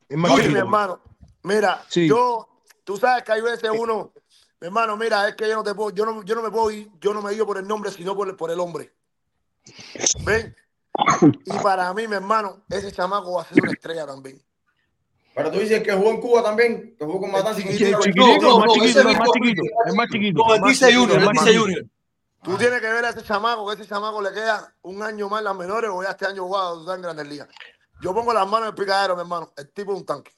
es 0.10 0.18
más 0.18 0.36
Sí, 0.42 0.50
mi 0.50 0.58
hermano. 0.58 1.00
Mira, 1.44 1.86
Sí. 1.88 2.08
yo, 2.08 2.64
tú 2.84 2.98
sabes 2.98 3.24
que 3.24 3.32
hay 3.32 3.42
veces 3.42 3.70
uno, 3.72 4.12
mi 4.60 4.66
hermano, 4.68 4.98
mira, 4.98 5.28
es 5.30 5.36
que 5.36 5.48
yo 5.48 5.54
no 5.54 5.64
te 5.64 5.76
puedo, 5.76 5.92
yo 5.92 6.04
no, 6.04 6.24
yo 6.24 6.34
no 6.34 6.42
me 6.42 6.50
puedo 6.50 6.72
ir, 6.72 6.90
yo 7.00 7.14
no 7.14 7.22
me 7.22 7.32
guío 7.34 7.46
por 7.46 7.60
el 7.60 7.68
nombre, 7.68 7.92
sino 7.92 8.16
por 8.16 8.28
el, 8.28 8.36
por 8.36 8.50
el 8.50 8.60
hombre. 8.60 8.92
¿Ven? 10.26 10.56
Y 11.46 11.58
para 11.64 11.94
mí, 11.94 12.08
mi 12.08 12.16
hermano, 12.16 12.64
ese 12.70 12.92
chamaco 12.92 13.34
va 13.34 13.42
a 13.44 13.46
ser 13.46 13.62
una 13.62 13.72
estrella 13.72 14.06
también. 14.08 14.42
Pero 15.36 15.52
tú 15.52 15.60
dices 15.60 15.82
que 15.82 15.92
jugó 15.94 16.12
en 16.12 16.22
Cuba 16.22 16.44
también, 16.44 16.96
que 16.98 17.06
jugó 17.06 17.22
con 17.22 17.32
Matanza 17.32 17.60
y 17.60 17.64
Sí, 17.74 17.92
con 17.92 18.02
chiquitico, 18.04 18.42
No, 18.50 18.58
más 18.60 18.68
no, 18.68 18.74
chiquito, 18.74 19.04
no, 19.04 19.14
más 19.14 19.30
chiquito, 19.32 19.62
es 19.86 19.96
más 19.96 20.08
chiquito. 20.10 20.44
No, 20.46 20.54
el 20.56 20.62
más 20.62 20.70
dice 20.70 20.86
chiquito, 20.88 21.00
Junior, 21.02 21.18
es 21.18 21.22
el 21.22 21.26
más 21.26 21.34
dice 21.34 21.46
chiquito. 21.46 21.62
Junior. 21.64 21.86
Tú 22.44 22.58
tienes 22.58 22.82
que 22.82 22.88
ver 22.90 23.06
a 23.06 23.10
ese 23.10 23.24
chamaco, 23.24 23.68
que 23.68 23.74
ese 23.74 23.88
chamaco 23.88 24.22
le 24.22 24.32
queda 24.34 24.76
un 24.84 25.02
año 25.02 25.30
más 25.30 25.40
en 25.40 25.46
las 25.46 25.56
menores 25.56 25.90
o 25.94 26.04
ya 26.04 26.10
este 26.10 26.26
año 26.28 26.44
jugado 26.44 26.84
tú 26.86 26.92
en 26.92 27.02
Grandes 27.02 27.28
Ligas. 27.28 27.48
Yo 28.02 28.14
pongo 28.14 28.34
las 28.34 28.46
manos 28.46 28.68
en 28.68 28.76
el 28.76 28.76
picadero, 28.76 29.16
mi 29.16 29.22
hermano. 29.22 29.52
El 29.58 29.72
tipo 29.72 29.94
es 29.94 30.00
un 30.00 30.06
tanque. 30.06 30.32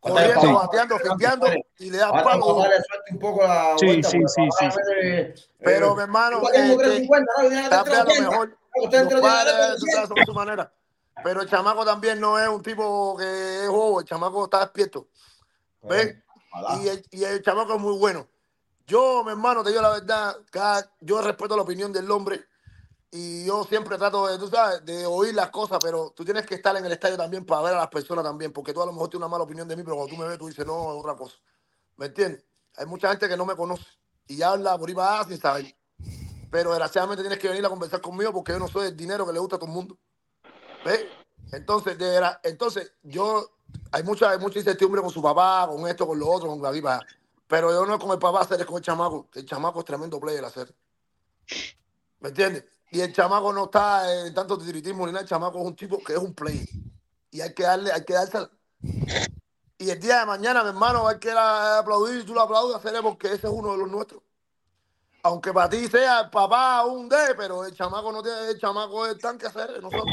Corriendo, 0.00 0.40
Sí. 0.40 0.52
bateando, 0.52 0.98
fimpeando 0.98 1.46
y 1.78 1.90
le 1.90 1.98
da 1.98 2.08
a 2.08 2.22
darle 2.22 2.42
suerte 2.42 3.12
un 3.12 3.18
poco 3.20 3.44
la 3.46 3.74
Sí, 3.78 3.86
vuelta, 3.86 4.08
sí, 4.10 4.18
sí, 4.26 4.42
sí, 4.58 4.66
eh, 5.04 5.34
Pero, 5.62 5.92
eh, 5.92 5.94
mi 5.96 6.02
hermano, 6.02 6.38
eh, 6.52 6.70
un 6.72 6.78
350, 6.78 7.32
¿no? 7.38 7.48
A 7.76 7.84
380. 7.84 8.30
mejor 8.30 8.58
Usted 8.74 8.98
los 8.98 9.02
entró 9.02 9.20
tiene 9.20 9.20
padres, 9.20 9.54
tú 9.78 9.84
300. 9.86 9.92
sabes, 9.94 10.08
son 10.08 10.14
de 10.16 10.24
su 10.24 10.34
manera. 10.34 10.72
Pero 11.22 11.42
el 11.42 11.48
chamaco 11.48 11.84
también 11.84 12.20
no 12.20 12.38
es 12.38 12.48
un 12.48 12.62
tipo 12.62 13.16
que 13.16 13.64
es 13.64 13.68
bobo, 13.68 14.00
el 14.00 14.06
chamaco 14.06 14.44
está 14.44 14.60
despierto. 14.60 15.08
¿Ves? 15.82 16.16
Y 16.80 16.88
el, 16.88 17.06
y 17.10 17.24
el 17.24 17.42
chamaco 17.42 17.74
es 17.74 17.80
muy 17.80 17.96
bueno. 17.98 18.28
Yo, 18.86 19.22
mi 19.24 19.30
hermano, 19.30 19.62
te 19.62 19.70
digo 19.70 19.82
la 19.82 19.90
verdad, 19.90 20.36
cada- 20.50 20.90
yo 21.00 21.20
respeto 21.22 21.56
la 21.56 21.62
opinión 21.62 21.92
del 21.92 22.10
hombre 22.10 22.44
y 23.10 23.44
yo 23.44 23.64
siempre 23.64 23.96
trato 23.98 24.26
de, 24.26 24.38
tú 24.38 24.48
sabes, 24.48 24.84
de 24.84 25.06
oír 25.06 25.34
las 25.34 25.50
cosas, 25.50 25.78
pero 25.82 26.12
tú 26.16 26.24
tienes 26.24 26.46
que 26.46 26.54
estar 26.56 26.76
en 26.76 26.84
el 26.84 26.92
estadio 26.92 27.16
también 27.16 27.44
para 27.44 27.62
ver 27.62 27.74
a 27.74 27.78
las 27.78 27.88
personas 27.88 28.24
también, 28.24 28.52
porque 28.52 28.72
tú 28.72 28.82
a 28.82 28.86
lo 28.86 28.92
mejor 28.92 29.08
tienes 29.08 29.24
una 29.26 29.28
mala 29.28 29.44
opinión 29.44 29.68
de 29.68 29.76
mí, 29.76 29.82
pero 29.82 29.96
cuando 29.96 30.14
tú 30.14 30.20
me 30.20 30.28
ves, 30.28 30.38
tú 30.38 30.46
dices, 30.48 30.66
no, 30.66 30.92
es 30.92 31.00
otra 31.00 31.14
cosa. 31.14 31.36
¿Me 31.96 32.06
entiendes? 32.06 32.44
Hay 32.76 32.86
mucha 32.86 33.08
gente 33.10 33.28
que 33.28 33.36
no 33.36 33.44
me 33.44 33.54
conoce 33.54 33.84
y 34.26 34.40
habla 34.42 34.78
por 34.78 34.88
ahí 34.88 34.94
para 34.94 35.24
sin 35.24 35.38
saber. 35.38 35.74
Pero 36.50 36.70
desgraciadamente 36.70 37.22
tienes 37.22 37.38
que 37.38 37.48
venir 37.48 37.64
a 37.64 37.68
conversar 37.68 38.00
conmigo 38.00 38.32
porque 38.32 38.52
yo 38.52 38.58
no 38.58 38.68
soy 38.68 38.88
el 38.88 38.96
dinero 38.96 39.26
que 39.26 39.32
le 39.32 39.38
gusta 39.38 39.56
a 39.56 39.58
todo 39.58 39.68
el 39.68 39.74
mundo. 39.74 39.96
Entonces, 41.52 41.98
de 41.98 42.20
entonces 42.44 42.92
yo, 43.02 43.50
hay 43.90 44.02
mucha, 44.02 44.36
mucha 44.38 44.58
incertidumbre 44.58 45.02
con 45.02 45.10
su 45.10 45.22
papá, 45.22 45.66
con 45.68 45.86
esto, 45.86 46.06
con 46.06 46.18
lo 46.18 46.28
otro, 46.28 46.48
con 46.48 46.62
la 46.62 46.70
viva. 46.70 47.00
Pero 47.46 47.70
yo 47.70 47.84
no 47.84 47.94
es 47.94 48.00
con 48.00 48.10
el 48.10 48.18
papá 48.18 48.40
hacer, 48.40 48.60
es 48.60 48.66
con 48.66 48.76
el 48.76 48.82
chamaco. 48.82 49.28
que 49.30 49.40
El 49.40 49.46
chamaco 49.46 49.80
es 49.80 49.84
tremendo 49.84 50.18
player 50.18 50.44
hacer. 50.44 50.74
¿Me 52.20 52.30
entiendes? 52.30 52.64
Y 52.90 53.00
el 53.00 53.12
chamaco 53.12 53.52
no 53.52 53.64
está 53.64 54.26
en 54.26 54.32
tanto 54.34 54.56
tiritismo 54.56 55.06
ni 55.06 55.12
nada. 55.12 55.22
El 55.22 55.28
chamaco 55.28 55.58
es 55.58 55.66
un 55.66 55.76
tipo 55.76 56.02
que 56.02 56.14
es 56.14 56.18
un 56.18 56.34
player. 56.34 56.68
Y 57.30 57.40
hay 57.40 57.52
que 57.52 57.62
darle, 57.62 57.92
hay 57.92 58.04
que 58.04 58.14
dársela. 58.14 58.50
Y 59.78 59.90
el 59.90 59.98
día 59.98 60.20
de 60.20 60.26
mañana, 60.26 60.62
mi 60.62 60.68
hermano, 60.70 61.08
hay 61.08 61.18
que 61.18 61.32
la- 61.32 61.78
aplaudir 61.78 62.20
y 62.20 62.24
tú 62.24 62.34
lo 62.34 62.40
aplaudes, 62.42 62.76
hacerle 62.76 63.02
porque 63.02 63.28
ese 63.28 63.46
es 63.48 63.52
uno 63.52 63.72
de 63.72 63.78
los 63.78 63.90
nuestros. 63.90 64.22
Aunque 65.24 65.52
para 65.52 65.68
ti 65.68 65.86
sea 65.88 66.20
el 66.20 66.30
papá 66.30 66.84
un 66.84 67.08
D, 67.08 67.16
pero 67.36 67.64
el 67.64 67.74
chamaco 67.74 68.12
no 68.12 68.22
tiene, 68.22 68.48
el 68.50 68.58
chamaco 68.58 69.06
es 69.06 69.12
el 69.12 69.20
tanque 69.20 69.46
hacer 69.46 69.82
nosotros. 69.82 70.06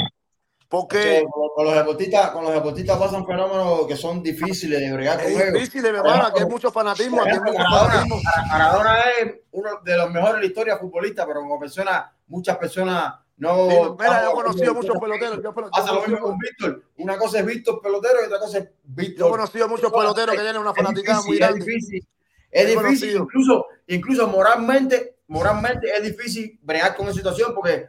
Porque 0.69 1.25
Con, 1.56 1.65
los 1.65 1.73
deportistas, 1.73 2.30
con 2.30 2.43
los 2.43 2.53
deportistas 2.53 2.98
pasan 2.99 3.25
fenómenos 3.25 3.88
que 3.88 3.95
son 3.95 4.22
difíciles 4.22 4.80
de 4.80 4.93
bregar 4.93 5.22
con 5.22 5.31
ellos. 5.31 5.53
difícil, 5.53 5.81
mi 5.81 5.89
hermano, 5.89 6.27
aquí 6.27 6.41
hay 6.41 6.45
mucho 6.45 6.72
fanatismo, 6.72 7.23
aquí 7.23 7.39
mucho 7.39 7.57
Maradona, 7.57 7.89
fanatismo. 7.89 8.22
Maradona 8.49 8.99
es 9.19 9.35
uno 9.51 9.69
de 9.83 9.98
los 9.98 10.11
mejores 10.11 10.35
de 10.35 10.39
la 10.41 10.45
historia 10.45 10.77
futbolista, 10.77 11.25
pero 11.25 11.39
como 11.39 11.59
persona, 11.59 12.14
muchas 12.27 12.56
personas 12.57 13.15
no. 13.39 13.69
Sí, 13.69 13.77
mira, 13.98 14.23
yo 14.23 14.30
he 14.30 14.33
conocido 14.33 14.73
muchos 14.75 14.98
peloteros. 14.99 15.38
Yo, 15.38 15.43
yo 15.56 15.69
Pasa 15.72 15.93
lo 15.93 16.01
mismo 16.01 16.19
con 16.19 16.38
Víctor. 16.38 16.83
Una 16.98 17.17
cosa 17.17 17.39
es 17.39 17.45
Víctor 17.45 17.81
pelotero 17.81 18.22
y 18.22 18.25
otra 18.25 18.39
cosa 18.39 18.57
es 18.59 18.69
Víctor. 18.83 19.17
Yo 19.17 19.27
he 19.27 19.31
conocido 19.31 19.69
muchos 19.69 19.91
peloteros 19.91 20.35
que 20.35 20.41
tienen 20.41 20.61
una 20.61 20.73
fanaticada 20.73 21.22
muy 21.23 21.38
grande. 21.38 21.59
Es 21.61 21.65
difícil, 21.65 22.07
es 22.51 22.67
difícil 22.67 22.83
conocido. 22.83 23.23
incluso, 23.23 23.65
incluso 23.88 24.27
moralmente, 24.27 25.15
moralmente 25.27 25.89
es 25.95 26.03
difícil 26.03 26.59
bregar 26.61 26.95
con 26.95 27.07
esa 27.07 27.15
situación 27.15 27.56
porque 27.56 27.88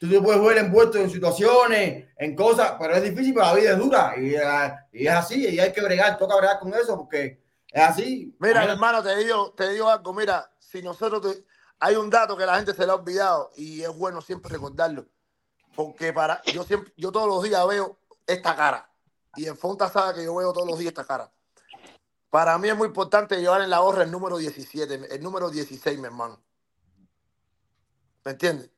tú 0.00 0.08
te 0.08 0.18
puedes 0.20 0.42
ver 0.42 0.56
envuelto 0.58 0.96
en 0.96 1.10
situaciones, 1.10 2.08
en 2.16 2.34
cosas, 2.34 2.72
pero 2.80 2.94
es 2.94 3.02
difícil, 3.02 3.34
pero 3.34 3.46
la 3.46 3.54
vida 3.54 3.70
es 3.72 3.78
dura 3.78 4.14
y, 4.16 4.34
eh, 4.34 4.74
y 4.92 5.06
es 5.06 5.12
así, 5.14 5.46
y 5.46 5.60
hay 5.60 5.72
que 5.72 5.82
bregar, 5.82 6.16
toca 6.16 6.36
bregar 6.36 6.58
con 6.58 6.72
eso 6.72 6.96
porque 6.96 7.42
es 7.70 7.82
así. 7.82 8.34
Mira, 8.40 8.64
Imagínate. 8.64 8.72
hermano, 8.72 9.02
te 9.02 9.16
digo, 9.16 9.52
te 9.52 9.68
digo 9.68 9.88
algo. 9.90 10.14
Mira, 10.14 10.50
si 10.58 10.80
nosotros 10.82 11.20
te- 11.20 11.44
hay 11.78 11.96
un 11.96 12.08
dato 12.08 12.34
que 12.34 12.46
la 12.46 12.56
gente 12.56 12.72
se 12.72 12.86
le 12.86 12.92
ha 12.92 12.94
olvidado 12.94 13.50
y 13.56 13.82
es 13.82 13.94
bueno 13.94 14.22
siempre 14.22 14.50
recordarlo. 14.50 15.06
Porque 15.76 16.12
para 16.14 16.40
yo 16.52 16.64
siempre, 16.64 16.92
yo 16.96 17.12
todos 17.12 17.28
los 17.28 17.42
días 17.42 17.66
veo 17.68 17.98
esta 18.26 18.56
cara. 18.56 18.90
Y 19.36 19.46
en 19.46 19.56
Fonta 19.56 19.88
sabe 19.90 20.14
que 20.14 20.24
yo 20.24 20.34
veo 20.34 20.52
todos 20.52 20.66
los 20.66 20.78
días 20.78 20.92
esta 20.92 21.04
cara. 21.04 21.30
Para 22.30 22.56
mí 22.58 22.68
es 22.68 22.76
muy 22.76 22.86
importante 22.88 23.36
llevar 23.40 23.60
en 23.60 23.70
la 23.70 23.80
gorra 23.80 24.02
el 24.04 24.10
número 24.10 24.38
17, 24.38 25.14
el 25.14 25.22
número 25.22 25.50
16, 25.50 25.98
mi 25.98 26.06
hermano. 26.06 26.40
¿Me 28.24 28.32
entiendes? 28.32 28.69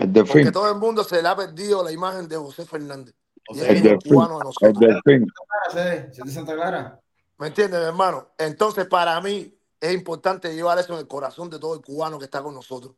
El 0.00 0.12
Porque 0.12 0.32
delfín. 0.34 0.52
todo 0.52 0.70
el 0.70 0.78
mundo 0.78 1.04
se 1.04 1.20
le 1.22 1.28
ha 1.28 1.36
perdido 1.36 1.84
la 1.84 1.92
imagen 1.92 2.26
de 2.28 2.36
José 2.36 2.64
Fernández. 2.64 3.14
Sea, 3.52 3.64
El 3.68 3.76
es 3.76 3.82
el 3.82 3.88
delfín. 3.90 4.12
cubano 4.14 4.34
de 4.34 4.40
El 4.40 4.44
nosotros. 4.44 4.78
delfín. 4.78 5.26
Clara, 5.72 6.06
¿sí? 6.06 6.12
¿Sí 6.14 6.22
de 6.24 6.32
Santa 6.32 6.54
Clara? 6.54 7.00
¿Me 7.38 7.46
entiendes, 7.48 7.80
mi 7.80 7.86
hermano? 7.86 8.28
Entonces, 8.38 8.86
para 8.86 9.20
mí 9.20 9.54
es 9.80 9.92
importante 9.94 10.54
llevar 10.54 10.78
eso 10.78 10.92
en 10.94 11.00
el 11.00 11.08
corazón 11.08 11.50
de 11.50 11.58
todo 11.58 11.74
el 11.74 11.80
cubano 11.80 12.18
que 12.18 12.24
está 12.26 12.42
con 12.42 12.54
nosotros. 12.54 12.94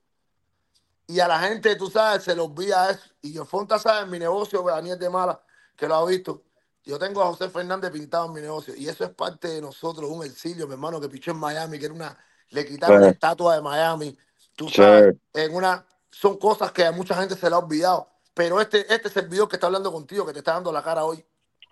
Y 1.06 1.20
a 1.20 1.28
la 1.28 1.40
gente, 1.40 1.74
tú 1.76 1.88
sabes, 1.90 2.22
se 2.22 2.34
le 2.34 2.40
olvida 2.40 2.90
eso. 2.90 3.02
Y 3.20 3.32
yo, 3.32 3.44
Fonta, 3.44 3.78
sabe, 3.78 4.02
en 4.04 4.10
mi 4.10 4.18
negocio, 4.18 4.62
Daniel 4.62 4.98
de 4.98 5.10
Mala, 5.10 5.40
que 5.76 5.86
lo 5.88 5.94
ha 5.96 6.06
visto. 6.06 6.42
Yo 6.84 6.98
tengo 6.98 7.22
a 7.22 7.26
José 7.26 7.48
Fernández 7.48 7.90
pintado 7.92 8.26
en 8.26 8.32
mi 8.32 8.40
negocio. 8.40 8.74
Y 8.76 8.88
eso 8.88 9.04
es 9.04 9.10
parte 9.10 9.48
de 9.48 9.60
nosotros, 9.60 10.08
un 10.10 10.24
exilio, 10.24 10.66
mi 10.66 10.72
hermano, 10.74 11.00
que 11.00 11.08
pichó 11.08 11.30
en 11.32 11.38
Miami, 11.38 11.78
que 11.78 11.84
era 11.86 11.94
una. 11.94 12.18
Le 12.50 12.64
quitaron 12.66 12.98
Sí. 12.98 13.04
la 13.04 13.10
estatua 13.10 13.54
de 13.56 13.62
Miami. 13.62 14.16
Tú 14.56 14.68
Sí. 14.68 14.74
sabes, 14.76 15.14
en 15.34 15.54
una. 15.54 15.84
Son 16.12 16.38
cosas 16.38 16.70
que 16.70 16.84
a 16.84 16.92
mucha 16.92 17.16
gente 17.16 17.34
se 17.34 17.48
le 17.48 17.56
ha 17.56 17.58
olvidado. 17.58 18.08
Pero 18.34 18.60
este, 18.60 18.92
este 18.92 19.08
servidor 19.08 19.48
que 19.48 19.56
está 19.56 19.66
hablando 19.66 19.90
contigo, 19.90 20.24
que 20.24 20.32
te 20.32 20.38
está 20.38 20.52
dando 20.52 20.70
la 20.70 20.82
cara 20.82 21.04
hoy, 21.04 21.24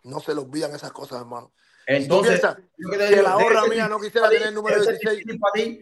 no 0.02 0.19
se 0.19 0.35
le 0.35 0.41
olvidan 0.41 0.75
esas 0.75 0.93
cosas, 0.93 1.20
hermano. 1.20 1.52
Y 1.86 1.94
Entonces, 1.94 2.41
yo 2.41 2.91
que 2.91 2.99
te 2.99 3.09
que 3.09 3.17
digo, 3.17 3.23
la 3.23 3.39
ser 3.39 3.70
mía 3.70 3.89
no 3.89 4.01
quisiera 4.01 4.27
para 4.27 4.33
tener 4.33 4.49
el 4.49 4.55
número 4.55 4.81
debe 4.81 4.99
ser 4.99 4.99
16. 4.99 5.19
difícil 5.19 5.41
para 5.41 5.52
ti, 5.52 5.81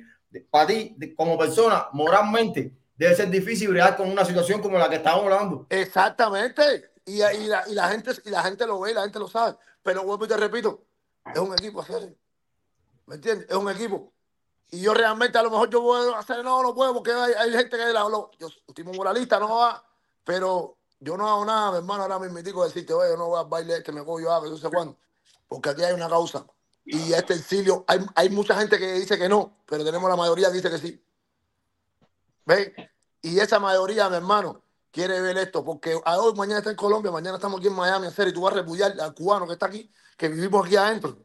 para 0.51 0.67
ti, 0.67 1.15
como 1.17 1.39
persona, 1.39 1.89
moralmente, 1.93 2.73
debe 2.97 3.15
ser 3.15 3.31
difícil 3.31 3.69
bregar 3.69 3.97
con 3.97 4.09
una 4.11 4.25
situación 4.25 4.61
como 4.61 4.78
la 4.78 4.89
que 4.89 4.97
estamos 4.97 5.25
hablando. 5.25 5.67
Exactamente. 5.70 6.93
Y, 7.05 7.23
y 7.23 7.47
la, 7.47 7.69
y, 7.69 7.75
la 7.75 7.89
gente, 7.89 8.12
y 8.25 8.31
la 8.31 8.43
gente 8.43 8.67
lo 8.67 8.81
ve, 8.81 8.93
la 8.93 9.03
gente 9.03 9.19
lo 9.19 9.28
sabe. 9.28 9.57
Pero 9.83 10.05
vuelvo 10.05 10.25
y 10.25 10.28
te 10.28 10.37
repito, 10.37 10.85
es 11.33 11.41
un 11.41 11.53
equipo. 11.53 11.85
¿Me 13.07 13.15
entiendes? 13.15 13.49
Es 13.49 13.57
un 13.57 13.70
equipo. 13.70 14.12
Y 14.71 14.81
yo 14.83 14.93
realmente 14.93 15.39
a 15.39 15.43
lo 15.43 15.51
mejor 15.51 15.71
yo 15.71 15.83
puedo 15.83 16.15
hacer, 16.15 16.45
no, 16.45 16.63
no 16.63 16.75
puedo, 16.75 16.93
porque 16.93 17.13
hay, 17.13 17.33
hay 17.33 17.51
gente 17.53 17.77
que 17.77 17.87
la 17.87 18.09
lo- 18.09 18.31
yo 18.39 18.49
soy 18.49 18.85
moralista, 18.85 19.39
no 19.41 19.57
va, 19.57 19.83
pero 20.25 20.77
yo 21.01 21.17
no 21.17 21.27
hago 21.29 21.45
nada, 21.45 21.71
mi 21.71 21.77
hermano, 21.79 22.03
ahora 22.03 22.19
mismo 22.19 22.39
digo 22.43 22.65
decirte, 22.65 22.93
oye, 22.93 23.11
yo 23.11 23.17
no 23.17 23.29
voy 23.29 23.41
al 23.41 23.47
baile 23.49 23.77
este, 23.79 23.93
me 23.93 24.03
voy 24.03 24.25
yo 24.25 24.33
a 24.33 24.43
que 24.43 24.51
no 24.51 24.59
sé 24.59 24.69
cuándo, 24.69 24.97
porque 25.49 25.71
aquí 25.71 25.83
hay 25.83 25.95
una 25.95 26.09
causa. 26.09 26.45
Y 26.85 27.13
este 27.13 27.35
exilio, 27.35 27.85
hay, 27.87 28.01
hay 28.15 28.31
mucha 28.31 28.59
gente 28.59 28.79
que 28.79 28.93
dice 28.95 29.19
que 29.19 29.29
no, 29.29 29.59
pero 29.67 29.85
tenemos 29.85 30.09
la 30.09 30.17
mayoría 30.17 30.49
que 30.49 30.55
dice 30.55 30.71
que 30.71 30.79
sí. 30.79 31.03
¿Ven? 32.45 32.73
Y 33.23 33.39
esa 33.41 33.59
mayoría, 33.59 34.09
mi 34.09 34.17
hermano, 34.17 34.63
quiere 34.91 35.21
ver 35.21 35.37
esto, 35.39 35.65
porque 35.65 36.01
a 36.05 36.19
hoy, 36.19 36.35
mañana 36.35 36.59
está 36.59 36.71
en 36.71 36.77
Colombia, 36.77 37.11
mañana 37.11 37.37
estamos 37.37 37.59
aquí 37.59 37.69
en 37.69 37.75
Miami, 37.75 38.07
en 38.07 38.13
serio, 38.13 38.31
y 38.31 38.35
tú 38.35 38.41
vas 38.43 38.53
a 38.53 38.57
repudiar 38.57 38.99
al 39.01 39.15
cubano 39.15 39.47
que 39.47 39.53
está 39.55 39.67
aquí, 39.67 39.91
que 40.17 40.29
vivimos 40.29 40.67
aquí 40.67 40.77
adentro. 40.77 41.19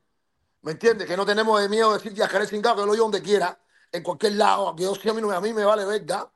¿Me 0.64 0.72
entiendes? 0.72 1.08
Que 1.08 1.16
no 1.16 1.25
tenemos 1.25 1.61
de 1.61 1.69
miedo 1.69 1.90
de 1.92 1.98
decir 1.98 2.14
Yacaré 2.14 2.48
Cingado, 2.48 2.75
que 2.75 2.82
yo 2.82 2.85
lo 2.85 2.93
digo 2.93 3.06
donde 3.06 3.22
quiera, 3.22 3.58
en 3.92 4.01
cualquier 4.01 4.33
lado, 4.33 4.75
que 4.75 4.83
yo 4.83 4.95
sí, 4.95 5.08
a 5.09 5.14
mí, 5.14 5.22
a 5.32 5.42
mí 5.42 5.53
me 5.53 5.66
vale 5.66 5.85
verga. 5.85 6.30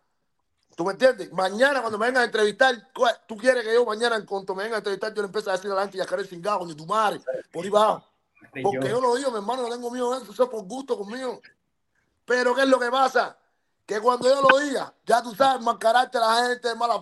¿Tú 0.75 0.85
me 0.85 0.91
entiendes? 0.91 1.31
Mañana 1.31 1.79
cuando 1.79 1.97
me 1.97 2.05
vengan 2.05 2.23
a 2.23 2.25
entrevistar, 2.25 2.91
tú 3.25 3.35
quieres 3.37 3.63
que 3.63 3.73
yo 3.73 3.83
mañana 3.85 4.17
en 4.17 4.25
cuanto 4.25 4.53
me 4.53 4.63
vengan 4.63 4.75
a 4.75 4.77
entrevistar, 4.79 5.13
yo 5.13 5.21
le 5.23 5.27
empiece 5.27 5.49
a 5.49 5.53
decir 5.53 5.71
adelante 5.71 5.97
Yacaré 5.97 6.25
Cingado, 6.25 6.59
con 6.59 6.75
tu 6.75 6.85
madre, 6.85 7.21
por 7.51 7.63
ahí 7.63 7.71
abajo. 7.71 8.05
Porque 8.61 8.89
yo 8.89 9.01
lo 9.01 9.15
digo, 9.15 9.31
mi 9.31 9.37
hermano, 9.37 9.63
no 9.63 9.69
tengo 9.69 9.89
miedo 9.89 10.11
de 10.11 10.23
eso, 10.23 10.31
eso 10.31 10.43
es 10.43 10.49
por 10.49 10.63
gusto 10.65 10.97
conmigo. 10.97 11.41
Pero 12.25 12.53
¿qué 12.53 12.61
es 12.61 12.67
lo 12.67 12.79
que 12.79 12.91
pasa? 12.91 13.37
Que 13.87 14.01
cuando 14.01 14.27
yo 14.27 14.41
lo 14.41 14.59
diga, 14.59 14.93
ya 15.05 15.23
tú 15.23 15.33
sabes, 15.33 15.61
mascararte 15.63 16.17
a 16.17 16.21
la 16.21 16.47
gente, 16.49 16.75
mala, 16.75 17.01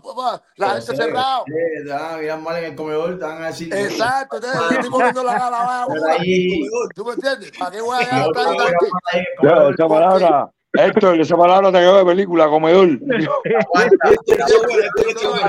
la 0.56 0.70
gente 0.74 0.92
Sí, 0.92 0.96
cerrada. 0.96 1.44
te 1.84 1.92
a 1.92 2.18
mirar 2.18 2.40
mal 2.42 2.58
en 2.58 2.66
el 2.66 2.76
comedor, 2.76 3.18
te 3.18 3.26
van 3.26 3.42
a 3.42 3.48
decir. 3.48 3.74
Exacto, 3.74 4.36
entonces 4.36 4.62
yo 4.62 4.70
estoy 4.76 4.90
comiendo 4.92 5.24
la 5.24 5.34
bola, 5.34 5.88
ahí- 6.20 6.70
¿Tú 6.94 7.04
me 7.04 7.14
entiendes? 7.14 7.52
¿Para 7.58 7.72
qué 7.72 7.82
voy 7.82 7.98
a 8.00 8.02
te 8.02 8.14
mal 8.14 8.32
Ya, 9.42 9.50
comedor. 9.56 9.74
esa 9.74 9.88
palabra, 9.88 10.52
Héctor, 10.74 11.20
esa 11.20 11.36
palabra 11.36 11.72
te 11.72 11.80
quedó 11.80 11.98
de 11.98 12.06
película, 12.06 12.48
comedor. 12.50 12.88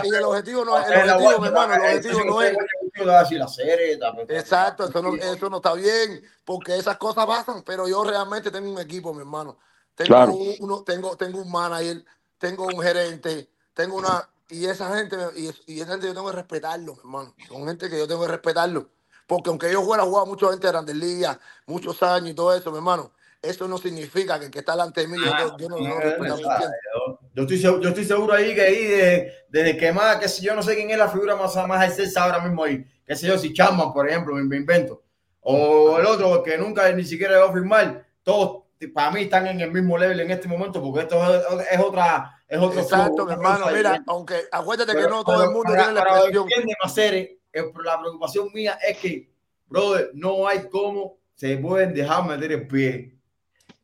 Y 0.02 0.14
el 0.14 0.24
objetivo 0.24 0.64
no 0.64 0.78
es, 0.78 0.86
el 0.88 1.10
objetivo, 1.10 1.40
mi 1.40 1.46
hermano, 1.48 1.74
el 1.74 1.80
objetivo 1.82 2.24
no 2.24 2.40
es. 2.40 2.56
te. 2.94 4.34
Exacto, 4.38 4.88
eso 4.88 5.02
no, 5.02 5.14
eso 5.16 5.50
no 5.50 5.56
está 5.56 5.74
bien, 5.74 6.22
porque 6.46 6.78
esas 6.78 6.96
cosas 6.96 7.26
pasan, 7.26 7.62
pero 7.62 7.86
yo 7.86 8.02
realmente 8.04 8.50
tengo 8.50 8.70
un 8.72 8.80
equipo, 8.80 9.12
mi 9.12 9.20
hermano. 9.20 9.58
Tengo, 9.96 10.08
Claro. 10.08 10.32
un, 10.32 10.56
uno, 10.60 10.84
tengo, 10.84 11.16
tengo 11.16 11.40
un 11.40 11.50
manager, 11.50 12.04
tengo 12.38 12.68
un 12.68 12.82
gerente, 12.82 13.50
tengo 13.74 13.96
una... 13.96 14.28
Y 14.48 14.66
esa 14.66 14.94
gente, 14.96 15.16
y, 15.36 15.50
y 15.74 15.80
esa 15.80 15.92
gente 15.92 16.06
yo 16.06 16.14
tengo 16.14 16.30
que 16.30 16.36
respetarlo, 16.36 16.94
mi 16.94 17.00
hermano. 17.00 17.34
Son 17.48 17.66
gente 17.66 17.90
que 17.90 17.98
yo 17.98 18.06
tengo 18.06 18.22
que 18.22 18.28
respetarlo. 18.32 18.90
Porque 19.26 19.50
aunque 19.50 19.72
yo 19.72 19.82
fuera 19.84 20.04
jugado 20.04 20.26
mucha 20.26 20.48
gente 20.50 20.66
de 20.68 20.72
Grandes 20.72 20.96
Ligas, 20.96 21.38
muchos 21.66 22.00
años 22.04 22.30
y 22.30 22.34
todo 22.34 22.54
eso, 22.54 22.70
mi 22.70 22.76
hermano, 22.78 23.12
eso 23.42 23.66
no 23.68 23.78
significa 23.78 24.38
que 24.38 24.46
el 24.46 24.50
que 24.52 24.60
está 24.60 24.72
delante 24.72 25.00
de 25.02 25.08
mí, 25.08 25.20
yo, 25.20 25.34
yo- 25.36 25.56
yo 25.56 25.68
no 25.68 25.76
lo 25.78 25.82
No, 25.82 25.88
tengo 25.88 25.96
que 25.96 26.02
no, 26.02 26.06
respetar, 26.06 26.38
¿me 26.38 26.44
no, 26.44 26.48
entiendes? 26.48 26.80
yo, 26.94 27.18
yo 27.34 27.42
estoy 27.42 27.58
seguro, 27.58 27.82
yo 27.82 27.88
estoy 27.90 28.04
seguro 28.04 28.32
ahí 28.34 28.54
que 28.54 28.60
ahí 28.62 28.84
desde, 28.84 29.32
desde 29.48 29.76
que 29.76 29.92
más, 29.92 30.16
que 30.18 30.28
si 30.28 30.44
yo 30.44 30.54
no 30.54 30.62
sé 30.62 30.74
quién 30.74 30.90
es 30.90 30.98
la 30.98 31.08
figura 31.08 31.36
más, 31.36 31.54
más 31.68 31.86
excelsa 31.88 32.24
ahora 32.24 32.40
mismo 32.40 32.64
ahí, 32.64 32.84
que 33.06 33.14
sé 33.16 33.26
yo, 33.26 33.38
si 33.38 33.52
Chapman, 33.52 33.92
por 33.92 34.08
ejemplo, 34.08 34.34
me, 34.34 34.44
me 34.44 34.56
invento, 34.56 35.02
o 35.40 35.98
el 35.98 36.06
otro 36.06 36.42
que 36.42 36.56
nunca 36.58 36.90
ni 36.92 37.04
siquiera 37.04 37.38
va 37.38 37.50
a 37.50 37.52
firmar, 37.52 38.06
todos 38.22 38.64
para 38.94 39.10
mí 39.10 39.22
están 39.22 39.46
en 39.46 39.60
el 39.60 39.72
mismo 39.72 39.96
level 39.96 40.20
en 40.20 40.30
este 40.30 40.48
momento, 40.48 40.82
porque 40.82 41.00
esto 41.00 41.16
es, 41.60 41.66
es 41.72 41.80
otra, 41.80 42.42
es 42.46 42.58
otro 42.60 42.80
Exacto, 42.80 43.22
otra 43.22 43.34
hermano, 43.34 43.58
cosa 43.64 43.70
mira, 43.70 43.78
diferente. 43.90 44.04
aunque 44.12 44.34
acuérdate 44.52 44.92
que 44.92 44.98
Pero- 44.98 45.10
no 45.10 45.24
todo 45.24 45.36
pero 45.36 45.48
el 45.48 45.54
mundo 45.54 45.70
para- 45.72 45.82
tiene 45.84 45.94
la 45.94 46.00
expresión. 46.02 46.42
entiende, 46.44 46.74
Macere, 46.82 47.38
el- 47.52 47.72
la 47.84 47.98
preocupación 48.00 48.48
mía 48.52 48.78
es 48.86 48.98
que, 48.98 49.30
brother, 49.66 50.10
no 50.14 50.46
hay 50.46 50.68
cómo 50.68 51.16
se 51.34 51.56
pueden 51.58 51.94
dejar 51.94 52.24
meter 52.26 52.52
el 52.52 52.66
pie. 52.66 53.12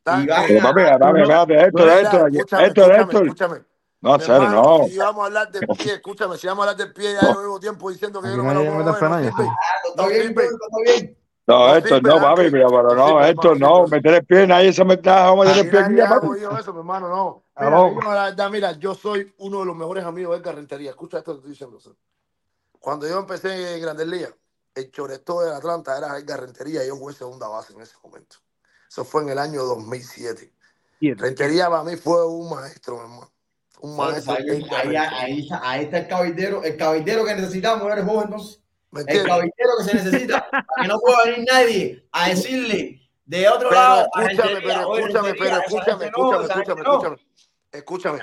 Papi, 0.03 0.27
papi, 0.27 0.53
Mira, 0.53 1.43
Héctor, 1.63 2.31
escúchame. 2.31 3.61
No, 4.01 4.19
serio, 4.19 4.49
no. 4.49 4.85
Si 4.89 4.97
vamos 4.97 5.23
a 5.23 5.25
hablar 5.27 5.49
del 5.49 5.65
pie, 5.65 5.93
escúchame, 5.93 6.37
si 6.37 6.45
vamos 6.45 6.67
a 6.67 6.71
hablar 6.71 6.85
del 6.85 6.93
pie, 6.93 7.13
ya 7.13 7.21
llevo 7.29 7.57
tiempo 7.59 7.89
diciendo 7.89 8.21
que 8.21 8.27
yo 8.29 8.35
no 8.37 8.43
me 8.43 8.53
lo 8.53 8.59
puedo 8.65 8.93
sirve. 8.95 9.27
Está 9.27 10.03
No 10.03 10.07
bien, 10.09 10.35
está 10.37 10.41
bien. 10.83 11.17
No, 11.45 11.67
No 11.67 11.75
Héctor, 11.75 11.97
sirve, 11.99 12.09
no, 12.09 12.15
papi, 12.21 12.35
Tanque. 12.43 12.51
pero, 12.51 12.69
No 12.71 13.21
hermano, 13.21 13.55
no, 13.55 13.87
meter 13.87 14.13
el 14.13 14.25
pie, 14.25 14.47
nadie 14.47 14.71
se 14.73 14.85
mete, 14.85 15.09
vamos 15.09 15.45
a 15.45 15.49
meter 15.49 15.65
el 15.65 15.71
pie 15.71 15.79
aquí, 15.79 15.95
papi. 16.09 16.41
yo 16.41 16.57
eso, 16.57 16.73
mi 16.73 16.79
hermano, 16.79 17.09
no. 17.09 17.43
Mira, 17.55 18.15
la 18.15 18.23
verdad, 18.25 18.49
mira, 18.49 18.71
yo 18.73 18.95
soy 18.95 19.33
uno 19.39 19.59
de 19.59 19.65
los 19.65 19.75
mejores 19.75 20.05
amigos 20.05 20.35
de 20.35 20.41
Edgar 20.41 20.55
Rentería. 20.55 20.91
Escucha 20.91 21.17
esto 21.19 21.33
que 21.33 21.37
estoy 21.37 21.51
diciendo. 21.51 21.77
Cuando 22.79 23.07
yo 23.07 23.19
empecé 23.19 23.75
en 23.75 23.81
Grandes 23.81 24.07
Ligas, 24.07 24.33
el 24.73 24.89
choreto 24.91 25.41
de 25.41 25.53
Atlanta 25.55 25.97
era 25.97 26.17
Edgar 26.17 26.41
Rentería 26.41 26.83
y 26.83 26.87
yo 26.87 26.95
jugué 26.95 27.13
segunda 27.13 27.47
base 27.47 27.73
en 27.73 27.81
ese 27.81 27.95
momento. 28.03 28.37
Eso 28.89 29.05
fue 29.05 29.21
en 29.23 29.29
el 29.29 29.39
año 29.39 29.63
2007. 29.63 30.51
Rentería 31.01 31.69
para 31.69 31.83
mí 31.83 31.95
fue 31.97 32.25
un 32.25 32.49
maestro, 32.49 32.95
mi 32.95 33.01
hermano. 33.01 33.31
Un 33.81 33.97
maestro. 33.97 34.33
Ahí, 34.33 34.43
Edgar 34.43 34.53
ahí, 34.53 34.61
Rentería. 34.61 35.09
ahí, 35.11 35.49
ahí 35.61 35.83
está 35.83 35.97
el 35.99 36.07
cabildero, 36.07 36.63
el 36.63 36.77
cabildero 36.77 37.25
que 37.25 37.35
necesitamos, 37.35 37.91
eres 37.91 38.05
joven, 38.05 38.23
entonces. 38.25 38.62
¿Me 38.93 39.01
El 39.01 39.25
cabildero 39.25 39.71
que 39.79 39.83
se 39.85 39.93
necesita, 39.95 40.47
para 40.51 40.63
que 40.81 40.87
no 40.87 40.99
pueda 40.99 41.23
venir 41.25 41.47
nadie 41.51 42.07
a 42.11 42.29
decirle 42.29 43.01
de 43.25 43.49
otro 43.49 43.69
Pero 43.69 43.81
lado. 43.81 44.07
escúchame, 44.15 44.61
pero 44.61 44.95
escúchame, 44.95 45.33
pero 45.33 45.57
escúchame, 45.57 46.05
escúchame, 46.05 46.45
escúchame, 46.45 46.81
escúchame. 46.81 47.17
Escúchame. 47.71 48.19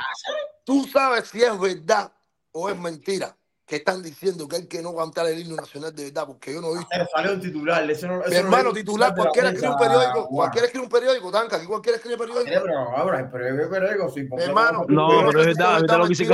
Tú 0.64 0.84
sabes 0.84 1.28
si 1.28 1.42
es 1.42 1.58
verdad 1.58 2.12
o 2.52 2.68
es 2.68 2.78
mentira 2.78 3.36
que 3.66 3.76
están 3.76 4.02
diciendo 4.02 4.48
que 4.48 4.56
hay 4.56 4.66
que 4.66 4.82
no 4.82 4.94
cantar 4.94 5.26
el 5.26 5.40
himno 5.40 5.56
nacional 5.56 5.94
de 5.94 6.04
verdad, 6.04 6.26
porque 6.26 6.52
yo 6.52 6.60
no 6.60 6.68
he 6.68 6.78
visto. 6.78 6.88
Pero 6.90 7.06
salió 7.12 7.32
un 7.32 7.40
titular, 7.40 7.88
eso 7.90 8.06
no, 8.08 8.18
Mi 8.18 8.22
eso 8.22 8.30
no 8.30 8.36
hermano 8.36 8.68
un 8.70 8.74
titular, 8.74 9.14
cualquiera 9.14 9.50
escribe 9.50 9.72
un 9.72 9.78
periódico, 9.78 10.28
cualquiera 10.28 10.66
escribe 10.66 10.84
un 10.86 10.90
periódico, 10.90 11.30
Tanca, 11.30 11.56
aquí 11.56 11.66
cualquiera 11.66 11.96
escribe 11.96 12.18
periódico. 12.18 12.62
Pero, 12.64 12.78
ahora, 12.96 13.28
pero 13.30 13.62
es 13.62 13.68
periódico, 13.68 14.10
sí, 14.10 14.22
Mi 14.22 14.28
porque 14.28 14.44
hermano, 14.44 14.84
No, 14.88 15.08
pero 15.28 15.40
es 15.40 15.46
verdad, 15.46 15.70
es 15.70 15.76
es 15.76 15.82
verdad 15.82 15.98
lo 15.98 16.02
que 16.04 16.08
dice. 16.08 16.24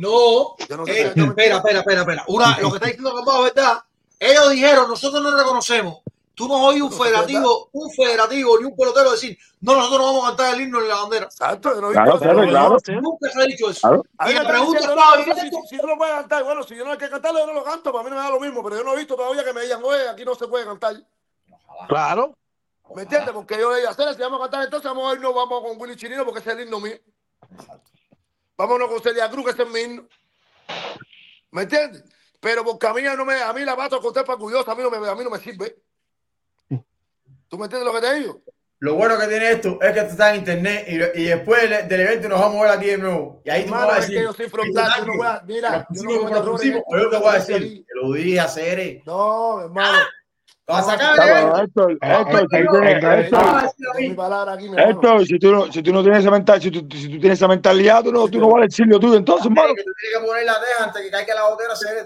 No, 0.00 0.56
no 0.76 0.86
sé 0.86 1.02
eh, 1.02 1.12
espera, 1.14 1.56
espera, 1.56 1.80
espera, 1.80 2.00
espera. 2.00 2.24
Una, 2.28 2.58
lo 2.58 2.70
que 2.70 2.76
está 2.76 2.86
diciendo 2.86 3.14
Gambao 3.14 3.46
es 3.46 3.54
verdad. 3.54 3.84
Ellos 4.18 4.50
dijeron, 4.50 4.88
nosotros 4.88 5.22
no 5.22 5.36
reconocemos. 5.36 6.00
Tú 6.34 6.48
no 6.48 6.54
oído 6.64 6.86
un 6.86 6.90
No 6.90 6.96
federativo, 6.96 7.68
un 7.72 7.90
federativo 7.90 8.58
ni 8.58 8.64
un 8.64 8.74
pelotero 8.74 9.12
decir, 9.12 9.36
no, 9.60 9.74
nosotros 9.74 10.00
no 10.00 10.06
vamos 10.06 10.24
a 10.24 10.28
cantar 10.28 10.54
el 10.54 10.62
himno 10.62 10.80
en 10.80 10.88
la 10.88 10.94
bandera. 10.94 11.26
Exacto, 11.26 11.74
yo 11.74 11.80
no 11.82 11.90
he 11.90 11.92
Claro, 11.92 12.18
claro, 12.18 12.48
claro. 12.48 12.76
Nunca 13.02 13.30
se 13.30 13.42
ha 13.42 13.44
dicho 13.44 13.70
eso. 13.70 13.80
Claro. 13.80 14.02
Y 14.26 14.32
la 14.32 14.48
pregunta 14.48 14.86
no, 14.86 14.94
no, 14.94 15.34
si, 15.34 15.50
si, 15.50 15.50
si 15.68 15.78
tú 15.78 15.86
lo 15.86 15.98
puedes 15.98 16.14
cantar, 16.14 16.44
bueno, 16.44 16.62
si 16.62 16.76
yo 16.76 16.84
no 16.86 16.92
hay 16.92 16.98
que 16.98 17.10
cantarlo, 17.10 17.40
yo 17.40 17.46
no 17.48 17.52
lo 17.52 17.64
canto, 17.64 17.92
para 17.92 18.04
mí 18.04 18.08
no 18.08 18.16
me 18.16 18.22
da 18.22 18.30
lo 18.30 18.40
mismo, 18.40 18.62
pero 18.62 18.76
yo 18.76 18.84
no 18.84 18.94
he 18.94 18.96
visto 18.96 19.16
todavía 19.16 19.44
que 19.44 19.52
me 19.52 19.60
digan, 19.60 19.82
oye, 19.84 20.08
aquí 20.08 20.24
no 20.24 20.34
se 20.34 20.48
puede 20.48 20.64
cantar. 20.64 20.96
Claro. 21.88 22.34
¿Me 22.94 23.02
entiendes? 23.02 23.34
Porque 23.34 23.58
yo 23.58 23.70
le 23.70 23.80
digo, 23.80 23.92
si 23.92 24.22
vamos 24.22 24.40
a 24.40 24.44
cantar, 24.44 24.64
entonces 24.64 24.90
vamos 24.90 25.12
a 25.12 25.16
irnos, 25.16 25.34
vamos 25.34 25.62
con 25.62 25.78
Willy 25.78 25.96
Chirino, 25.96 26.24
porque 26.24 26.40
ese 26.40 26.52
es 26.52 26.56
el 26.56 26.62
himno 26.64 26.80
mío. 26.80 26.96
Vámonos 28.60 28.90
con 28.90 29.02
Celia 29.02 29.30
Cruz, 29.30 29.46
que 29.46 29.50
ese 29.52 29.62
es 29.62 29.70
mi 29.70 29.80
himno. 29.80 30.06
¿Me 31.50 31.62
entiendes? 31.62 32.04
Pero 32.40 32.62
porque 32.62 32.86
a 32.86 32.92
mí, 32.92 33.00
no 33.16 33.24
me, 33.24 33.40
a 33.40 33.52
mí 33.54 33.64
la 33.64 33.74
pato 33.74 34.02
con 34.02 34.12
para 34.12 34.36
curiosa, 34.36 34.72
a 34.72 34.74
mí, 34.74 34.82
no 34.82 34.90
me, 34.90 34.96
a 35.08 35.14
mí 35.14 35.24
no 35.24 35.30
me 35.30 35.38
sirve. 35.38 35.76
¿Tú 37.48 37.56
me 37.58 37.64
entiendes 37.64 37.86
lo 37.90 37.94
que 37.98 38.06
te 38.06 38.14
digo? 38.16 38.42
Lo 38.80 38.94
bueno 38.96 39.18
que 39.18 39.26
tiene 39.28 39.50
esto 39.50 39.78
es 39.80 39.92
que 39.94 40.00
tú 40.02 40.10
estás 40.10 40.30
en 40.34 40.36
internet 40.40 40.84
y, 40.88 41.20
y 41.22 41.24
después 41.24 41.68
del, 41.68 41.88
del 41.88 42.00
evento 42.00 42.28
nos 42.28 42.38
vamos 42.40 42.58
a 42.58 42.62
ver 42.64 42.70
aquí 42.78 42.86
de 42.88 42.98
nuevo. 42.98 43.40
Y 43.46 43.50
ahí 43.50 43.64
tú 43.64 43.74
me 43.74 43.78
vas 43.78 43.88
a 43.88 43.94
es 43.94 44.00
decir. 44.02 44.16
que 44.18 44.22
yo 44.24 44.32
soy 44.34 44.48
frontal, 44.50 44.92
yo 44.98 45.06
no 45.06 45.16
voy 45.16 45.26
a- 45.26 45.42
mira, 45.46 45.86
yo 45.90 46.02
no 46.02 46.18
cometo 46.18 46.36
errores. 46.38 46.74
yo 46.92 47.10
te 47.10 47.16
voy 47.16 47.28
a 47.28 47.32
decir, 47.32 47.56
Aquí. 47.56 47.84
te 47.86 47.94
lo 47.94 48.12
dije 48.12 48.40
a 48.40 48.44
hacer. 48.44 49.02
No, 49.06 49.60
hermano. 49.62 49.98
Lo 49.98 50.04
vas 50.70 50.88
a 50.88 50.92
sacar. 50.92 51.60
Héctor, 51.64 51.98
si 52.00 52.58
tú 53.82 53.98
mi 53.98 54.06
hermano. 54.06 54.90
Héctor, 54.90 55.26
si 55.26 55.38
tú 55.38 55.52
no, 55.52 55.72
si 55.72 55.82
tú 55.82 55.92
no 55.92 56.02
tienes 56.02 56.20
esa 56.20 56.30
mentalidad, 56.30 56.62
si 56.62 56.70
tú, 56.70 56.96
si 56.96 57.08
tú 57.08 57.20
tienes 57.20 57.38
esa 57.38 57.48
mentalidad, 57.48 58.02
tú 58.04 58.12
no, 58.12 58.28
tú 58.28 58.38
no 58.38 58.48
vales 58.48 58.66
el 58.66 58.72
sitio 58.72 59.00
tuyo, 59.00 59.16
entonces, 59.16 59.46
hermano. 59.46 59.74
Que 59.74 59.82
tú 59.82 59.92
tienes 60.00 60.18
que 60.18 60.26
poner 60.26 60.44
la 60.44 60.60
teja 60.60 60.84
antes 60.84 61.02
que 61.02 61.10
caiga 61.10 61.34
la. 61.34 61.42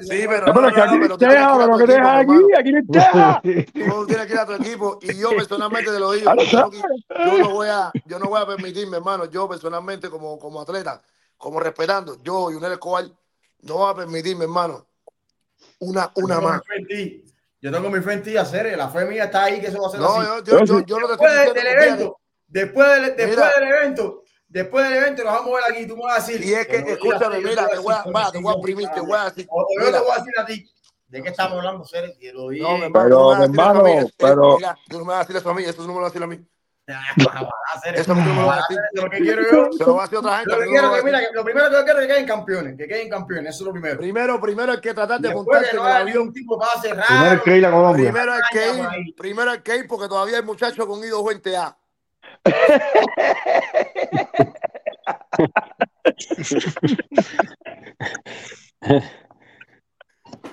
Sí, 0.00 0.24
pero 0.28 0.46
No, 0.46 0.54
pero 0.54 0.68
es 0.68 0.74
que 0.74 0.80
aquí 0.80 0.98
no 0.98 1.16
deja, 1.16 1.58
pero 1.58 1.78
que 1.78 1.86
deja 1.86 2.18
aquí, 2.18 2.32
aquí 2.58 2.72
no 2.72 2.80
deja. 2.84 3.40
Tú 3.42 4.06
tienes 4.06 4.26
que 4.26 4.32
ir 4.32 4.38
a 4.38 4.46
tu 4.46 4.52
equipo 4.52 4.98
y 5.02 5.18
yo 5.18 5.30
personalmente 5.30 5.90
te 5.90 5.98
lo 5.98 6.12
digo. 6.12 6.30
Yo 6.34 7.38
no, 7.38 7.50
voy 7.50 7.68
a, 7.68 7.90
yo 8.06 8.18
no 8.18 8.28
voy 8.28 8.40
a 8.42 8.46
permitirme, 8.46 8.96
hermano. 8.96 9.26
Yo 9.26 9.48
personalmente 9.48 10.08
como, 10.08 10.38
como 10.38 10.60
atleta, 10.60 11.00
como 11.36 11.60
respetando, 11.60 12.22
yo 12.22 12.50
y 12.50 12.54
un 12.54 12.64
Escobar, 12.64 13.04
no 13.62 13.74
voy 13.74 13.90
a 13.90 13.94
permitirme, 13.94 14.44
hermano, 14.44 14.86
una, 15.80 16.10
una 16.16 16.40
más. 16.40 16.62
Yo 17.64 17.72
tengo 17.72 17.88
mi 17.88 17.98
fe 18.02 18.12
en 18.12 18.22
ti, 18.22 18.36
hacer. 18.36 18.76
La 18.76 18.90
fe 18.90 19.06
mía 19.06 19.24
está 19.24 19.44
ahí, 19.44 19.58
que 19.58 19.68
eso 19.68 19.80
va 19.80 19.88
a 19.88 19.90
ser 19.90 20.00
No, 20.00 20.08
así. 20.16 20.26
yo- 20.44 20.44
yo- 20.44 20.64
yo- 20.66 20.84
yo 20.84 20.98
no 21.00 21.06
te 21.06 21.12
estoy 21.14 21.30
después 21.30 21.54
del, 21.54 21.66
evento, 21.66 22.20
después 22.46 22.88
del, 22.88 23.16
después 23.16 23.54
del 23.56 23.68
evento, 23.72 24.22
después 24.48 24.84
del 24.84 24.92
evento 24.98 25.24
nos 25.24 25.32
vamos 25.32 25.50
a 25.50 25.54
ver 25.54 25.64
aquí. 25.74 25.86
Tú 25.86 25.96
me 25.96 26.02
vas 26.02 26.18
a 26.22 26.26
decir. 26.26 26.44
Y 26.44 26.52
es 26.52 26.66
que, 26.66 26.76
escúchame, 26.76 27.38
mira, 27.40 27.66
te 27.66 27.78
voy 27.78 27.94
a, 27.94 28.02
te 28.30 28.38
voy 28.38 28.52
a 28.52 28.56
oprimir, 28.56 28.86
te 28.88 28.94
decir, 28.96 29.08
voy 29.08 29.18
a 29.18 29.24
decir. 29.24 29.46
O 29.48 29.66
yo 29.80 29.84
te 29.90 29.98
voy 29.98 30.10
a 30.12 30.14
decir 30.18 30.32
a 30.38 30.44
ti. 30.44 30.70
¿De 31.06 31.22
qué 31.22 31.28
estamos 31.30 31.56
hablando, 31.56 31.84
Cere? 31.86 32.10
Te 32.20 32.32
lo 32.34 32.50
dije. 32.50 32.62
no, 32.62 32.76
mi 32.76 32.84
hermano, 32.84 32.92
Pero, 32.92 33.08
tú 33.08 33.16
no 33.16 33.24
me 33.24 33.32
vas 33.32 33.38
a 33.38 33.42
decir 33.46 33.56
eso 33.56 33.78
a 33.78 33.82
mí, 33.82 33.90
hermano, 33.92 33.98
es- 34.00 34.04
es- 34.04 34.14
pero- 34.18 34.56
mira, 34.56 34.78
tú 34.90 34.98
no 34.98 35.04
me 35.06 35.08
vas 35.08 35.16
a 35.16 35.20
decir 35.20 35.36
eso 35.36 35.50
a 35.50 35.54
mí, 35.54 35.62
eso 35.64 35.82
no 35.82 35.88
me 35.88 35.94
lo 35.94 36.00
vas 36.00 36.04
a 36.04 36.12
decir 36.12 36.22
a 36.22 36.26
mí. 36.26 36.46
hacer 37.74 37.96
Eso 37.96 38.12
a 38.12 38.14
me 38.14 38.34
lo 38.34 38.46
vas 38.46 38.58
a 38.58 38.60
decir. 38.68 38.78
Lo 38.92 39.10
que 39.10 39.18
quiero 39.18 39.42
yo. 39.50 39.72
Se 39.72 39.84
lo 39.84 39.96
va 39.96 40.02
a 40.02 40.06
decir 40.06 40.18
otra 40.18 40.38
gente. 40.38 40.50
Lo 40.50 40.56
a 40.56 40.60
que 40.60 40.66
quiero 40.70 40.88
a 40.88 40.96
que, 40.96 41.02
mira, 41.02 41.20
lo 41.32 41.44
primero 41.44 41.70
que 41.70 41.76
yo 41.76 41.84
quiero 41.84 42.00
es 42.00 42.06
que 42.06 42.12
queden 42.12 42.26
campeones, 42.26 42.76
que 42.76 42.86
queden 42.86 43.08
campeones, 43.08 43.54
eso 43.54 43.64
es 43.64 43.66
lo 43.66 43.72
primero. 43.72 43.98
Primero, 43.98 44.40
primero 44.40 44.72
hay 44.72 44.80
que 44.80 44.94
tratar 44.94 45.20
de 45.20 45.34
montarte 45.34 45.70
que 45.70 45.76
en 45.76 45.82
no 45.82 45.96
el 45.96 46.06
ningún 46.06 46.32
tipo 46.32 46.58
pase 46.58 46.90
Primero 46.90 47.06
raro. 47.08 47.30
hay 47.30 47.38
que 47.38 47.56
ir 47.56 47.66
a 47.66 47.70
Colombia. 47.70 48.10
Primero 48.10 48.32
hay 48.32 48.42
que 48.50 48.72
ir, 48.72 49.14
primero 49.16 49.50
hay 49.50 49.60
que 49.60 49.76
ir 49.76 49.88
porque 49.88 50.08
todavía 50.08 50.36
hay 50.36 50.42
muchachos 50.42 50.86
con 50.86 51.00
I220A. 51.00 51.76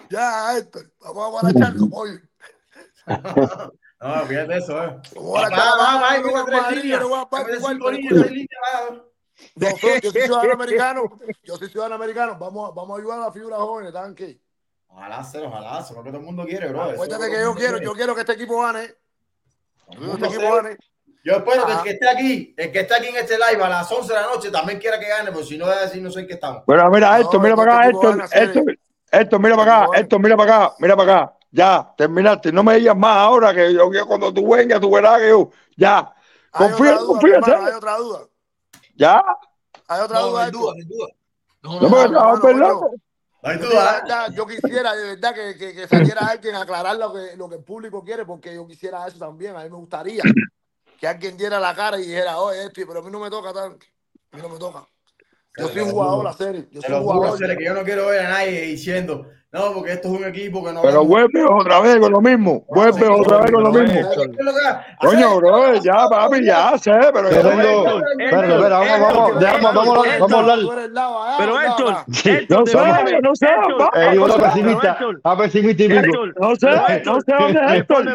Ya, 0.09 0.57
Héctor, 0.57 0.91
vamos 0.99 1.25
a 1.25 1.29
guarachar 1.29 1.75
como 1.77 1.97
hoy. 1.97 2.19
No, 4.01 4.25
fíjate 4.25 4.57
eso, 4.57 4.83
eh. 4.83 4.97
Vamos 5.15 5.43
a 5.43 5.49
Va, 5.49 5.49
va, 5.49 5.57
va, 5.57 5.75
vamos 5.77 6.03
a 6.03 6.09
ahí, 6.11 6.23
mira, 6.23 6.45
tres 6.45 6.83
líneas. 6.83 7.01
no 7.01 7.09
va. 7.11 7.27
yo 9.55 9.69
soy, 9.79 10.01
yo 10.01 10.11
soy 10.11 10.21
ciudadano 10.21 10.53
americano, 10.53 11.03
yo 11.43 11.55
soy 11.57 11.69
ciudadano 11.69 11.95
americano, 11.95 12.37
vamos, 12.39 12.69
a- 12.69 12.73
vamos 12.73 12.97
a 12.97 13.01
ayudar 13.01 13.19
a 13.19 13.25
las 13.25 13.33
figuras 13.33 13.59
jóvenes, 13.59 13.93
¿están 13.93 14.11
aquí? 14.11 14.41
Ojalá 14.87 15.23
cero, 15.23 15.45
ojalá, 15.47 15.79
es 15.79 15.91
lo 15.91 16.03
que 16.03 16.09
todo 16.09 16.19
el 16.19 16.25
mundo 16.25 16.45
quiere, 16.45 16.67
bro. 16.69 16.87
Es 16.87 16.93
Acuérdate 16.95 17.25
que 17.31 17.41
yo 17.41 17.55
quiero, 17.55 17.71
quiere. 17.73 17.85
yo 17.85 17.93
quiero 17.93 18.15
que 18.15 18.21
este 18.21 18.33
equipo 18.33 18.61
gane. 18.61 18.83
Este 19.89 20.25
equipo 20.25 20.55
gane. 20.55 20.77
Yo 21.23 21.33
espero 21.37 21.65
que 21.67 21.71
el 21.71 21.77
Ah. 21.77 21.81
que 21.83 21.89
esté 21.91 22.09
aquí, 22.09 22.53
el 22.57 22.71
que 22.71 22.79
está 22.79 22.95
aquí 22.97 23.07
en 23.07 23.15
este 23.17 23.35
live 23.37 23.63
a 23.63 23.69
las 23.69 23.91
11 23.91 24.11
de 24.13 24.19
la 24.19 24.25
noche 24.25 24.49
también 24.51 24.79
quiera 24.79 24.99
que 24.99 25.07
gane, 25.07 25.31
porque 25.31 25.47
si 25.47 25.57
no, 25.57 25.65
voy 25.65 25.75
a 25.75 25.81
decir 25.81 26.01
no 26.01 26.09
sé 26.11 26.21
en 26.21 26.27
qué 26.27 26.33
estamos. 26.33 26.63
Bueno, 26.65 26.89
mira, 26.89 27.19
No, 27.19 27.39
mira 27.39 27.55
para 27.55 27.79
acá, 27.87 28.27
Cere. 28.27 28.43
Héctor, 28.45 28.77
Héctor, 29.11 29.39
mira 29.39 29.55
para 29.55 29.83
acá, 29.85 29.99
Héctor, 29.99 30.19
mira 30.19 30.35
para 30.37 30.55
acá, 30.65 30.75
mira 30.79 30.95
para 30.97 31.13
acá. 31.21 31.33
Ya, 31.51 31.93
terminaste. 31.97 32.51
No 32.51 32.63
me 32.63 32.77
digas 32.77 32.95
más 32.95 33.17
ahora 33.17 33.53
que 33.53 33.73
yo, 33.73 33.91
que 33.91 34.01
cuando 34.03 34.33
tú 34.33 34.49
vengas, 34.49 34.79
tú 34.79 34.89
verás 34.91 35.19
que 35.19 35.29
yo, 35.29 35.49
ya. 35.75 36.13
Confía, 36.49 36.97
confía, 36.97 37.39
hay 37.45 37.73
otra 37.73 37.97
duda. 37.97 38.19
Ya. 38.95 39.23
Hay 39.87 40.01
otra 40.01 40.19
No, 40.19 40.27
duda, 40.27 40.39
no 40.39 40.45
hay 40.45 40.51
duda, 40.51 40.73
no 40.73 40.79
hay 40.79 40.85
duda. 40.85 41.07
No, 41.63 41.73
No 41.73 41.89
no, 41.89 41.89
me 41.89 42.53
no. 42.53 42.91
No 43.43 43.49
hay 43.49 43.59
Yo, 43.59 43.69
duda. 43.69 44.01
verdad, 44.01 44.31
yo 44.35 44.45
quisiera 44.45 44.93
de 44.95 45.15
verdad 45.15 45.33
que, 45.33 45.57
que, 45.57 45.73
que 45.73 45.87
saliera 45.87 46.21
alguien 46.27 46.55
a 46.55 46.61
aclarar 46.61 46.95
lo 46.97 47.11
que, 47.13 47.35
lo 47.35 47.49
que 47.49 47.55
el 47.55 47.63
público 47.63 48.03
quiere, 48.03 48.25
porque 48.25 48.53
yo 48.53 48.67
quisiera 48.67 49.05
eso 49.07 49.17
también. 49.17 49.55
A 49.55 49.63
mí 49.63 49.69
me 49.69 49.77
gustaría 49.77 50.21
que 50.99 51.07
alguien 51.07 51.35
diera 51.37 51.59
la 51.59 51.73
cara 51.73 51.97
y 51.99 52.03
dijera, 52.05 52.37
oye, 52.37 52.65
esto, 52.65 52.81
pero 52.87 52.99
a 52.99 53.01
mí 53.01 53.09
no 53.09 53.19
me 53.19 53.29
toca 53.29 53.51
tanto. 53.51 53.85
A 54.31 54.35
mí 54.37 54.41
no 54.43 54.49
me 54.49 54.59
toca. 54.59 54.85
Yo 55.57 55.67
soy 55.67 55.81
un 55.81 55.91
jugador, 55.91 56.23
la 56.23 56.33
serie. 56.33 56.67
Yo 56.71 56.81
soy 56.81 56.93
un 56.93 57.03
jugador. 57.03 57.37
Cere, 57.37 57.57
que 57.57 57.65
yo 57.65 57.73
no 57.73 57.83
quiero 57.83 58.07
ver 58.07 58.25
a 58.25 58.29
nadie 58.29 58.61
diciendo, 58.61 59.27
no, 59.53 59.73
porque 59.73 59.91
esto 59.93 60.07
es 60.07 60.19
un 60.21 60.25
equipo 60.25 60.63
que 60.63 60.71
no 60.71 60.81
Pero 60.81 61.03
vuelve 61.03 61.43
otra 61.43 61.81
vez 61.81 61.97
con 61.99 62.11
lo 62.13 62.21
mismo. 62.21 62.63
Vuelve 62.69 63.07
otra 63.07 63.41
vez 63.41 63.51
con 63.51 63.63
lo 63.63 63.71
Pero, 63.71 63.83
mismo. 63.85 64.09
¿qué 64.11 64.21
es? 64.21 64.27
Coño, 64.99 65.35
bro, 65.37 65.73
ya, 65.81 66.07
papi, 66.09 66.45
ya 66.45 66.77
sé, 66.77 66.91
pero 67.13 67.29
Yo 67.29 67.41
tengo. 67.41 67.59
Héctor, 67.61 68.03
Espera, 68.19 68.55
espera, 68.55 68.79
vamos, 68.79 69.01
vamos, 69.01 70.07
vamos, 70.19 70.33
a 70.33 70.39
hablar, 70.39 70.59
a 70.97 71.25
allá, 71.25 71.37
Pero 71.37 71.61
Héctor, 71.61 71.93
No 71.93 72.13
sé, 72.13 72.47
no 73.21 73.35
sé, 73.35 73.47
Eh, 73.95 74.15
sé, 74.15 74.41
pesimista. 74.41 74.91
Héctor, 74.91 76.33
no 76.39 76.55
sé, 76.55 76.67
pero 76.67 76.87
Héctor, 76.87 77.13
no 77.13 77.21
sé 77.21 77.33
dónde 77.37 77.59
es 77.65 77.71
Héctor. 77.73 78.05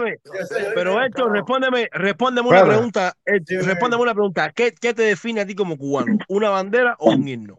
Pero. 0.74 1.02
Héctor, 1.02 1.32
respóndeme, 1.32 1.88
respóndeme 1.92 2.48
una 2.48 2.64
pregunta. 2.64 3.12
eh, 3.26 3.40
respóndeme 3.62 4.02
una 4.02 4.14
pregunta. 4.14 4.50
¿Qué, 4.54 4.72
¿Qué 4.80 4.94
te 4.94 5.02
define 5.02 5.42
a 5.42 5.46
ti 5.46 5.54
como 5.54 5.76
cubano? 5.76 6.16
¿Una 6.28 6.48
bandera 6.50 6.96
o 6.98 7.10
un 7.10 7.28
himno? 7.28 7.58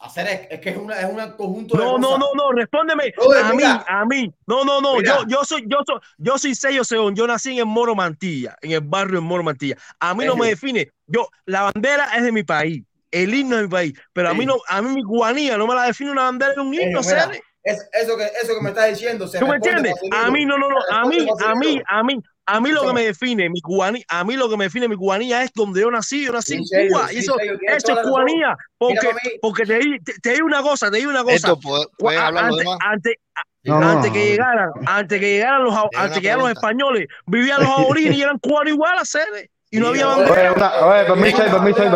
Hacer 0.00 0.26
es, 0.28 0.40
es 0.50 0.60
que 0.60 0.70
es, 0.70 0.78
una, 0.78 0.98
es 0.98 1.04
un 1.04 1.32
conjunto 1.32 1.76
de 1.76 1.84
No, 1.84 1.98
no, 1.98 2.16
no, 2.16 2.28
no, 2.34 2.52
respóndeme. 2.52 3.12
Brother, 3.14 3.44
A 3.44 3.52
mí, 3.52 3.62
a 3.64 4.04
mí. 4.06 4.34
No, 4.46 4.64
no, 4.64 4.80
no. 4.80 4.96
Mira. 4.96 5.18
Yo, 5.18 5.26
yo 5.28 5.44
soy, 5.44 5.64
yo 5.66 5.78
soy, 5.86 6.00
yo 6.16 6.38
soy 6.38 6.54
sello 6.54 6.84
Seón. 6.84 7.14
Yo 7.14 7.26
nací 7.26 7.52
en 7.52 7.58
el 7.58 7.66
Moro 7.66 7.94
Mantilla, 7.94 8.56
en 8.62 8.72
el 8.72 8.80
barrio 8.80 9.18
en 9.18 9.24
Moro 9.24 9.42
Mantilla. 9.42 9.76
A 9.98 10.14
mí 10.14 10.24
no 10.24 10.36
me 10.36 10.48
define. 10.48 10.90
Yo, 11.06 11.28
la 11.44 11.64
bandera 11.64 12.16
es 12.16 12.22
de 12.22 12.32
mi 12.32 12.42
país. 12.42 12.82
El 13.10 13.34
himno 13.34 13.56
es 13.56 13.60
de 13.60 13.66
mi 13.66 13.70
país. 13.70 13.92
Pero 14.14 14.30
a 14.30 14.34
mí 14.34 14.46
no, 14.46 14.56
a 14.68 14.80
mí 14.80 14.88
mi 14.94 15.02
cubanía 15.02 15.58
no 15.58 15.66
me 15.66 15.74
la 15.74 15.84
define 15.84 16.12
una 16.12 16.22
bandera 16.22 16.54
de 16.54 16.60
un 16.62 16.72
himno, 16.72 17.02
Cere. 17.02 17.42
es, 17.62 17.86
eso, 17.92 18.16
que, 18.16 18.24
eso 18.42 18.54
que 18.54 18.62
me 18.62 18.70
estás 18.70 18.88
diciendo 18.88 19.28
se 19.28 19.38
¿Tú 19.38 19.46
me 19.46 19.56
entiendes? 19.56 19.92
A 20.12 20.30
mí 20.30 20.46
no, 20.46 20.56
no, 20.56 20.70
no. 20.70 20.76
A 20.90 21.04
mí, 21.04 21.28
a 21.44 21.54
mí, 21.56 21.82
a 21.86 22.02
mí, 22.02 22.22
a 22.56 22.60
mí 22.60 22.70
lo 22.70 22.82
que 22.86 22.92
me 22.92 23.02
define 23.04 23.48
mi 23.50 23.60
cubanía, 23.60 24.02
a 24.08 24.24
mí 24.24 24.36
lo 24.36 24.48
que 24.48 24.56
me 24.56 24.64
define 24.64 24.88
mi 24.88 24.96
cubanía 24.96 25.42
es 25.42 25.50
donde 25.54 25.80
yo 25.80 25.90
nací, 25.90 26.24
yo 26.26 26.32
nací 26.32 26.54
en 26.54 26.64
serio, 26.66 26.90
Cuba. 26.96 27.12
Y 27.12 27.18
eso, 27.18 27.34
serio, 27.36 27.58
eso 27.66 27.92
es 28.00 28.06
cubanía. 28.06 28.56
Porque, 28.78 29.08
porque 29.40 29.64
te, 29.66 29.78
di- 29.78 29.98
te, 30.00 30.12
te 30.20 30.32
digo 30.34 30.46
una 30.46 30.62
cosa, 30.62 30.90
te 30.90 30.98
digo 30.98 31.10
una 31.10 31.22
cosa. 31.22 31.34
Esto, 31.36 31.58
¿puede- 31.60 31.86
¿pueden 31.98 32.20
A- 32.20 32.26
hablar 32.28 32.44
los 32.50 32.60
Antes, 32.80 32.80
antes, 32.80 33.16
No, 33.64 33.80
no, 33.80 33.90
antes 33.90 34.10
que 34.12 34.18
no. 34.18 34.24
llegaran, 34.24 34.70
antes 34.86 35.20
que 35.20 35.30
llegaran 35.30 35.64
los, 35.64 35.74
antes 35.96 36.14
que 36.14 36.20
llegaran 36.20 36.40
los 36.44 36.50
españoles, 36.52 37.08
vivían 37.26 37.60
los 37.62 37.70
aborígenes 37.70 38.18
y 38.18 38.22
eran 38.22 38.38
cubanos 38.38 38.72
igual 38.72 38.98
a 38.98 39.04
sede. 39.04 39.50
Y 39.72 39.78
no 39.78 39.88
había 39.88 40.06
bandera. 40.06 40.52
Oye, 40.84 41.04
permiso 41.04 41.42
ahí, 41.42 41.50
permiso 41.50 41.82
ahí, 41.82 41.90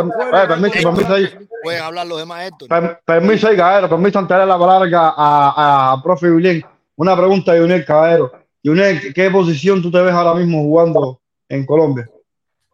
permiso, 0.47 0.95
permiso. 0.95 1.39
Pueden 1.63 1.83
hablar 1.83 2.07
los 2.07 2.19
demás. 2.19 2.51
Per- 2.69 3.01
permiso 3.05 3.49
ahí, 3.49 3.57
caballero, 3.57 3.89
permiso 3.89 4.19
antes 4.21 4.37
de 4.39 4.47
la 4.47 4.59
palabra 4.59 4.89
a, 5.17 5.93
a, 5.95 6.03
profe 6.03 6.29
Julián. 6.29 6.63
Una 6.97 7.17
pregunta 7.17 7.53
de 7.53 7.61
Junel, 7.61 7.85
caballero. 7.85 8.31
Junel, 8.65 9.13
¿qué 9.13 9.31
posición 9.31 9.83
tú 9.83 9.91
te 9.91 10.01
ves 10.01 10.15
ahora 10.15 10.35
mismo 10.35 10.63
jugando 10.63 11.21
en 11.49 11.67
Colombia? 11.67 12.09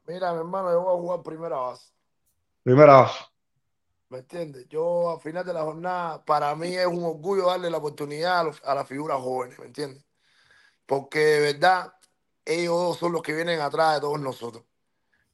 Mira, 0.07 0.33
mi 0.33 0.39
hermano, 0.39 0.71
yo 0.71 0.81
voy 0.83 0.95
a 0.95 1.01
jugar 1.01 1.23
primera 1.23 1.57
base. 1.57 1.91
Primera 2.63 2.95
base. 3.01 3.19
¿Me 4.09 4.19
entiendes? 4.19 4.67
Yo, 4.69 5.11
al 5.13 5.21
final 5.21 5.45
de 5.45 5.53
la 5.53 5.63
jornada, 5.63 6.25
para 6.25 6.55
mí 6.55 6.75
es 6.77 6.87
un 6.87 7.03
orgullo 7.05 7.47
darle 7.47 7.71
la 7.71 7.79
oportunidad 7.79 8.41
a, 8.41 8.45
los- 8.45 8.63
a 8.65 8.75
las 8.75 8.87
figuras 8.89 9.21
jóvenes, 9.21 9.59
¿me 9.59 9.67
entiendes? 9.67 10.05
Porque 10.87 11.19
de 11.19 11.53
verdad, 11.53 11.93
ellos 12.45 12.97
son 12.99 13.13
los 13.13 13.23
que 13.23 13.35
vienen 13.35 13.61
atrás 13.61 13.95
de 13.95 14.01
todos 14.01 14.21
nosotros. 14.21 14.65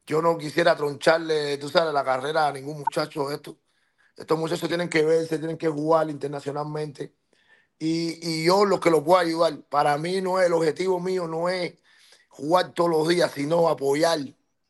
Yo 0.06 0.22
no 0.22 0.36
quisiera 0.38 0.76
troncharle, 0.76 1.58
tú 1.58 1.68
sabes, 1.68 1.92
la 1.92 2.04
carrera 2.04 2.46
a 2.48 2.52
ningún 2.52 2.78
muchacho 2.78 3.28
de 3.28 3.36
esto. 3.36 3.56
Estos 4.16 4.38
muchachos 4.38 4.68
tienen 4.68 4.88
que 4.88 5.02
verse, 5.04 5.38
tienen 5.38 5.58
que 5.58 5.68
jugar 5.68 6.08
internacionalmente. 6.10 7.12
Y, 7.78 8.18
y 8.26 8.44
yo 8.44 8.64
lo 8.64 8.80
que 8.80 8.90
los 8.90 9.02
puedo 9.02 9.18
ayudar. 9.18 9.60
Para 9.68 9.98
mí 9.98 10.20
no 10.20 10.40
es, 10.40 10.46
el 10.46 10.52
objetivo 10.54 11.00
mío 11.00 11.28
no 11.28 11.48
es 11.48 11.74
jugar 12.28 12.72
todos 12.72 12.90
los 12.90 13.08
días, 13.08 13.30
sino 13.32 13.68
apoyar 13.68 14.18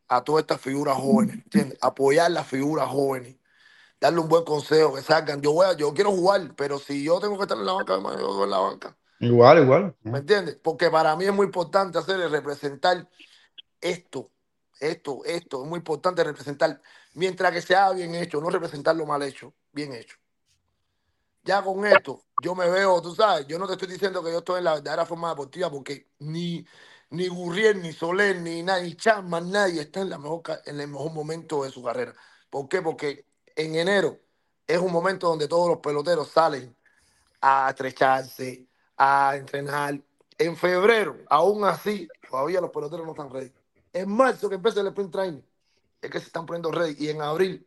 a 0.09 0.23
todas 0.23 0.43
estas 0.43 0.61
figuras 0.61 0.97
jóvenes, 0.97 1.37
¿entiendes? 1.37 1.79
Apoyar 1.81 2.31
las 2.31 2.47
figuras 2.47 2.89
jóvenes 2.89 3.37
darle 4.01 4.21
un 4.21 4.29
buen 4.29 4.45
consejo, 4.45 4.95
que 4.95 5.03
salgan. 5.03 5.41
Yo 5.41 5.53
voy 5.53 5.67
a, 5.67 5.73
yo 5.75 5.93
quiero 5.95 6.13
jugar, 6.13 6.55
pero 6.57 6.79
si 6.79 7.05
yo 7.05 7.21
tengo 7.21 7.37
que 7.37 7.43
estar 7.43 7.59
en 7.59 7.67
la 7.67 7.73
banca, 7.73 7.95
hermano, 7.95 8.19
yo 8.19 8.35
voy 8.35 8.45
en 8.45 8.51
la 8.51 8.59
banca. 8.59 8.97
Igual, 9.21 9.63
igual. 9.63 9.97
¿Me 10.03 10.19
entiendes? 10.19 10.59
Porque 10.63 10.91
para 10.91 11.17
mí 11.17 11.25
es 11.25 11.33
muy 11.33 11.47
importante 11.47 11.99
hacer 11.99 12.19
representar 12.31 13.09
esto, 13.81 14.31
esto, 14.81 15.23
esto. 15.25 15.63
Es 15.63 15.69
muy 15.69 15.79
importante 15.79 16.23
representar, 16.23 16.81
mientras 17.15 17.53
que 17.53 17.63
sea 17.63 17.93
bien 17.93 18.15
hecho, 18.15 18.41
no 18.41 18.51
representarlo 18.51 19.07
mal 19.07 19.23
hecho, 19.23 19.55
bien 19.73 19.95
hecho. 19.95 20.17
Ya 21.47 21.63
con 21.63 21.87
esto, 21.87 22.25
yo 22.43 22.57
me 22.57 22.69
veo, 22.69 23.01
tú 23.01 23.15
sabes, 23.15 23.47
yo 23.47 23.57
no 23.57 23.69
te 23.69 23.75
estoy 23.75 23.87
diciendo 23.87 24.21
que 24.21 24.33
yo 24.33 24.39
estoy 24.39 24.59
en 24.59 24.65
la 24.65 24.75
verdadera 24.75 25.07
forma 25.07 25.29
deportiva, 25.29 25.71
porque 25.71 26.09
ni, 26.19 26.67
ni 27.11 27.29
Gurriel, 27.29 27.81
ni 27.81 27.93
Soler, 27.93 28.41
ni 28.41 28.65
nadie, 28.65 28.83
ni 28.83 28.97
Chapman, 28.97 29.49
nadie 29.53 29.83
está 29.83 30.01
en, 30.01 30.11
la 30.11 30.19
mejor, 30.19 30.43
en 30.65 30.81
el 30.81 30.89
mejor 30.89 31.13
momento 31.13 31.63
de 31.63 31.71
su 31.71 31.85
carrera. 31.85 32.15
¿Por 32.51 32.69
qué? 32.69 32.83
Porque 32.83 33.27
en 33.55 33.77
enero 33.77 34.19
es 34.67 34.79
un 34.79 34.91
momento 34.91 35.29
donde 35.29 35.47
todos 35.47 35.69
los 35.69 35.79
peloteros 35.79 36.31
salen 36.31 36.77
a 37.41 37.71
estrecharse, 37.71 38.67
a 38.97 39.37
entrenar. 39.37 40.01
En 40.39 40.57
febrero, 40.57 41.17
aún 41.31 41.65
así, 41.65 42.09
todavía 42.29 42.61
los 42.61 42.71
peloteros 42.71 43.07
no 43.07 43.13
están 43.13 43.31
ready. 43.31 43.53
En 43.93 44.11
marzo, 44.11 44.49
que 44.49 44.57
empieza 44.57 44.81
el 44.81 44.89
sprint 44.89 45.13
training, 45.13 45.43
es 46.03 46.11
que 46.11 46.19
se 46.19 46.27
están 46.27 46.45
poniendo 46.45 46.73
ready. 46.73 46.97
Y 46.99 47.09
en 47.09 47.23
abril, 47.23 47.65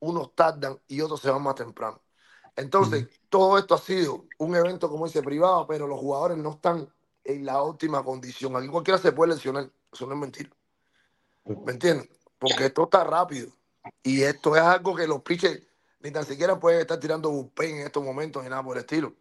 unos 0.00 0.34
tardan 0.34 0.78
y 0.86 1.00
otros 1.00 1.20
se 1.22 1.30
van 1.30 1.42
más 1.42 1.54
temprano. 1.54 2.00
Entonces, 2.56 3.08
todo 3.28 3.58
esto 3.58 3.74
ha 3.74 3.78
sido 3.78 4.26
un 4.38 4.54
evento, 4.54 4.90
como 4.90 5.06
dice, 5.06 5.22
privado, 5.22 5.66
pero 5.66 5.86
los 5.86 5.98
jugadores 5.98 6.38
no 6.38 6.50
están 6.50 6.88
en 7.24 7.46
la 7.46 7.62
óptima 7.62 8.02
condición. 8.02 8.56
Aquí 8.56 8.68
cualquiera 8.68 8.98
se 8.98 9.12
puede 9.12 9.34
lesionar. 9.34 9.70
Eso 9.92 10.06
no 10.06 10.14
es 10.14 10.20
mentira. 10.20 10.50
¿Me 11.44 11.72
entiendes? 11.72 12.08
Porque 12.38 12.66
esto 12.66 12.84
está 12.84 13.04
rápido. 13.04 13.50
Y 14.02 14.22
esto 14.22 14.56
es 14.56 14.62
algo 14.62 14.94
que 14.94 15.06
los 15.06 15.22
pitchers 15.22 15.60
ni 16.00 16.10
tan 16.10 16.24
siquiera 16.24 16.58
pueden 16.58 16.80
estar 16.80 16.98
tirando 16.98 17.30
bullpen 17.30 17.76
en 17.76 17.86
estos 17.86 18.02
momentos 18.02 18.42
ni 18.42 18.48
nada 18.48 18.62
por 18.62 18.76
el 18.76 18.82
estilo. 18.82 19.14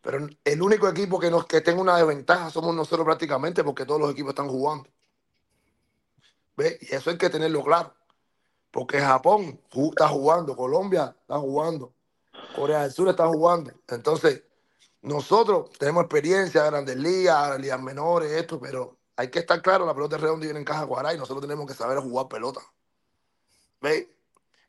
Pero 0.00 0.28
el 0.44 0.62
único 0.62 0.88
equipo 0.88 1.18
que, 1.18 1.30
nos, 1.30 1.46
que 1.46 1.60
tenga 1.60 1.80
una 1.80 1.96
desventaja 1.96 2.50
somos 2.50 2.74
nosotros 2.74 3.04
prácticamente 3.04 3.64
porque 3.64 3.84
todos 3.84 4.00
los 4.00 4.12
equipos 4.12 4.30
están 4.30 4.48
jugando. 4.48 4.88
¿Ves? 6.56 6.78
Y 6.80 6.94
eso 6.94 7.10
hay 7.10 7.18
que 7.18 7.28
tenerlo 7.28 7.64
claro. 7.64 7.92
Porque 8.70 9.00
Japón 9.00 9.60
está 9.72 10.08
jugando, 10.08 10.54
Colombia 10.54 11.16
está 11.20 11.38
jugando, 11.38 11.92
Corea 12.56 12.82
del 12.82 12.92
Sur 12.92 13.08
está 13.08 13.26
jugando. 13.28 13.72
Entonces, 13.88 14.42
nosotros 15.02 15.70
tenemos 15.78 16.04
experiencia, 16.04 16.64
grandes 16.64 16.96
ligas, 16.96 17.60
ligas 17.60 17.80
menores, 17.80 18.32
esto, 18.32 18.58
pero 18.58 18.98
hay 19.14 19.30
que 19.30 19.40
estar 19.40 19.62
claro, 19.62 19.86
la 19.86 19.94
pelota 19.94 20.16
es 20.16 20.22
redonda 20.22 20.44
y 20.44 20.48
viene 20.48 20.60
en 20.60 20.64
caja 20.64 20.86
cuadrada 20.86 21.14
y 21.14 21.18
nosotros 21.18 21.42
tenemos 21.42 21.66
que 21.66 21.74
saber 21.74 21.98
jugar 21.98 22.28
pelota. 22.28 22.60
¿Ves? 23.80 24.08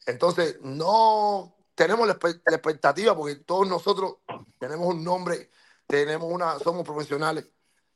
Entonces, 0.05 0.57
no 0.61 1.55
tenemos 1.75 2.07
la, 2.07 2.13
expectativa 2.13 3.15
porque 3.15 3.35
todos 3.35 3.67
nosotros 3.67 4.17
tenemos 4.59 4.87
un 4.87 5.03
nombre, 5.03 5.49
tenemos 5.85 6.31
una, 6.31 6.59
somos 6.59 6.83
profesionales, 6.83 7.49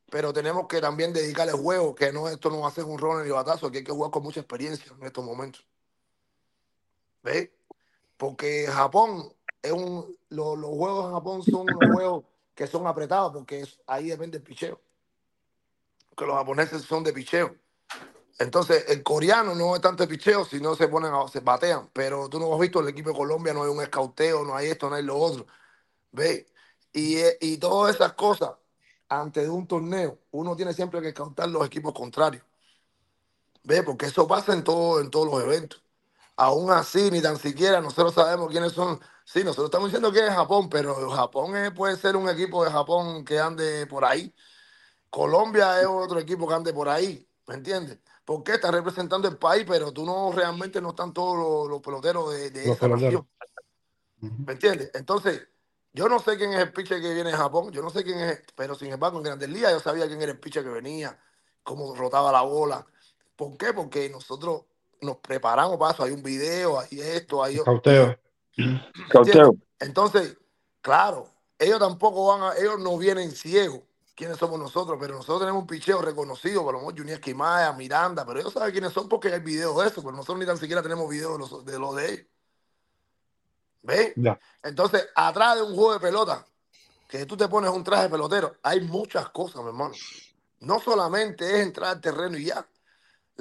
pero 0.10 0.34
tenemos 0.34 0.68
que 0.68 0.82
también 0.82 1.14
dedicarle 1.14 1.54
juego, 1.54 1.96
que 1.96 2.12
no 2.12 2.28
esto 2.28 2.50
no 2.50 2.62
va 2.62 2.70
a 2.70 2.72
ser 2.72 2.86
un 2.86 2.98
rol 2.98 3.24
ni 3.24 3.32
batazo, 3.32 3.72
que 3.72 3.80
hay 3.80 3.84
que 3.84 3.92
jugar 3.92 4.12
con 4.12 4.24
mucha 4.24 4.40
experiencia 4.40 4.92
en 5.00 5.06
estos 5.06 5.24
momentos. 5.24 5.66
¿Ves? 7.24 7.50
Porque 8.18 8.68
Japón 8.68 9.34
es 9.62 9.72
un, 9.72 10.16
lo- 10.30 10.56
los 10.56 10.70
juegos 10.72 11.06
en 11.08 11.12
Japón 11.14 11.44
son 11.44 11.62
unos 11.62 11.80
juegos 11.96 12.26
que 12.56 12.68
son 12.68 12.88
apretados 12.88 13.34
porque 13.34 13.62
es- 13.62 13.80
ahí 13.88 14.10
depende 14.10 14.38
el 14.38 14.44
picheo. 14.44 14.80
Que 16.18 16.26
los 16.26 16.36
japoneses 16.36 16.82
son 16.84 17.04
de 17.04 17.14
picheo. 17.14 17.56
Entonces, 18.40 18.86
el 18.90 19.04
coreano 19.04 19.54
no 19.56 19.76
es 19.76 19.82
tanto 19.82 20.04
de 20.04 20.08
picheo, 20.10 20.46
sino 20.46 20.76
se 20.76 20.88
ponen 20.88 21.14
a, 21.14 21.28
se 21.28 21.42
batean. 21.42 21.90
Pero 21.94 22.28
tú 22.28 22.40
no 22.40 22.52
has 22.54 22.60
visto 22.60 22.80
el 22.80 22.88
equipo 22.88 23.10
de 23.10 23.16
Colombia, 23.16 23.54
no 23.54 23.64
hay 23.64 23.70
un 23.70 23.82
escauteo, 23.82 24.44
no 24.44 24.56
hay 24.56 24.68
esto, 24.68 24.90
no 24.90 24.96
hay 24.96 25.04
lo 25.04 25.18
otro. 25.18 25.46
¿Ves? 26.12 26.46
Y, 26.92 27.18
eh, 27.18 27.38
y 27.40 27.58
todas 27.58 27.96
esas 27.96 28.14
cosas, 28.14 28.52
antes 29.10 29.44
de 29.44 29.50
un 29.50 29.68
torneo, 29.68 30.18
uno 30.32 30.56
tiene 30.56 30.74
siempre 30.74 31.02
que 31.02 31.10
escautar 31.10 31.50
los 31.50 31.66
equipos 31.66 31.94
contrarios. 31.94 32.44
¿Ves? 33.64 33.84
Porque 33.84 34.08
eso 34.08 34.28
pasa 34.28 34.54
en, 34.54 34.64
todo, 34.64 35.00
en 35.00 35.10
todos 35.12 35.28
los 35.32 35.44
eventos. 35.44 35.84
Aún 36.36 36.72
así, 36.72 37.12
ni 37.12 37.22
tan 37.22 37.38
siquiera 37.38 37.80
nosotros 37.82 38.14
sabemos 38.16 38.50
quiénes 38.50 38.72
son. 38.72 39.00
Sí, 39.32 39.46
nosotros 39.46 39.68
estamos 39.68 39.88
diciendo 39.88 40.12
que 40.12 40.28
es 40.28 40.34
Japón, 40.34 40.68
pero 40.70 41.10
Japón 41.10 41.56
es- 41.56 41.72
puede 41.72 41.96
ser 41.96 42.18
un 42.18 42.28
equipo 42.28 42.66
de 42.66 42.72
Japón 42.72 43.24
que 43.24 43.40
ande 43.40 43.88
por 43.88 44.04
ahí. 44.04 44.34
Colombia 45.10 45.80
es 45.80 45.88
otro 45.88 46.20
equipo 46.20 46.46
que 46.46 46.54
ande 46.54 46.74
por 46.74 46.90
ahí, 46.90 47.26
¿me 47.48 47.56
entiendes? 47.56 47.98
Porque 48.26 48.54
está 48.54 48.72
representando 48.72 49.30
el 49.30 49.38
país, 49.38 49.64
pero 49.66 49.94
tú 49.94 50.06
no 50.06 50.34
realmente 50.34 50.82
no 50.82 50.90
están 50.90 51.14
todos 51.14 51.38
los, 51.38 51.70
los 51.70 51.82
peloteros 51.82 52.34
de, 52.34 52.50
de 52.50 52.66
Los 52.68 52.76
esa 52.76 52.88
peloteros. 52.88 53.24
nación, 54.20 54.46
¿me 54.46 54.52
entiendes? 54.54 54.92
Entonces, 54.96 55.48
yo 55.94 56.10
no 56.10 56.20
sé 56.20 56.38
quién 56.38 56.52
es 56.52 56.60
el 56.60 56.74
pitcher 56.74 57.02
que 57.02 57.14
viene 57.14 57.32
de 57.32 57.38
Japón, 57.38 57.72
yo 57.72 57.82
no 57.82 57.90
sé 57.90 58.04
quién 58.04 58.20
es, 58.20 58.42
pero 58.56 58.76
sin 58.76 58.92
embargo, 58.92 59.18
en 59.18 59.24
Grandes 59.24 59.48
Ligas 59.50 59.72
yo 59.72 59.80
sabía 59.80 60.08
quién 60.08 60.22
era 60.22 60.34
el 60.34 60.40
pitcher 60.42 60.64
que 60.64 60.70
venía, 60.70 61.18
cómo 61.64 61.96
rotaba 61.96 62.34
la 62.34 62.42
bola. 62.42 62.86
¿Por 63.38 63.56
qué? 63.56 63.72
Porque 63.72 64.10
nosotros 64.10 64.64
nos 65.00 65.18
preparamos 65.18 65.78
para 65.78 65.94
eso, 65.94 66.04
hay 66.04 66.12
un 66.12 66.22
video, 66.22 66.80
hay 66.80 67.00
esto, 67.00 67.42
hay 67.42 67.60
Entonces, 69.80 70.38
claro, 70.82 71.30
ellos 71.58 71.80
tampoco 71.80 72.28
van 72.28 72.44
a, 72.44 72.58
ellos 72.58 72.80
no 72.80 72.98
vienen 72.98 73.32
ciegos. 73.32 73.82
¿Quiénes 74.16 74.38
somos 74.38 74.60
nosotros? 74.60 74.98
Pero 75.00 75.16
nosotros 75.16 75.40
tenemos 75.40 75.62
un 75.62 75.68
picheo 75.68 76.02
reconocido, 76.02 76.64
por 76.64 76.74
lo 76.74 76.80
menos 76.80 76.94
Junior 76.96 77.18
Esquimaya, 77.18 77.74
Miranda, 77.74 78.26
pero 78.26 78.40
ellos 78.40 78.54
saben 78.54 78.72
quiénes 78.72 78.94
son 78.94 79.10
porque 79.10 79.30
hay 79.30 79.40
videos 79.40 79.76
de 79.82 79.88
eso, 79.88 80.02
pero 80.02 80.12
nosotros 80.12 80.40
ni 80.40 80.46
tan 80.46 80.58
siquiera 80.58 80.84
tenemos 80.84 81.10
videos 81.10 81.34
de 81.34 81.40
los 81.40 81.66
de, 81.66 81.80
los 81.80 81.96
de 81.96 82.14
ellos. 82.14 82.26
Entonces, 84.62 85.08
atrás 85.16 85.56
de 85.56 85.64
un 85.64 85.76
juego 85.76 85.94
de 85.94 86.00
pelota, 86.00 86.46
que 87.08 87.26
tú 87.26 87.36
te 87.36 87.48
pones 87.48 87.72
un 87.72 87.84
traje 87.84 88.04
de 88.04 88.10
pelotero, 88.10 88.58
hay 88.62 88.82
muchas 88.82 89.30
cosas, 89.30 89.62
mi 89.64 89.70
hermano. 89.70 89.94
No 90.60 90.80
solamente 90.80 91.46
es 91.46 91.62
entrar 91.62 91.90
al 91.92 92.02
terreno 92.02 92.38
y 92.38 92.46
ya. 92.46 92.66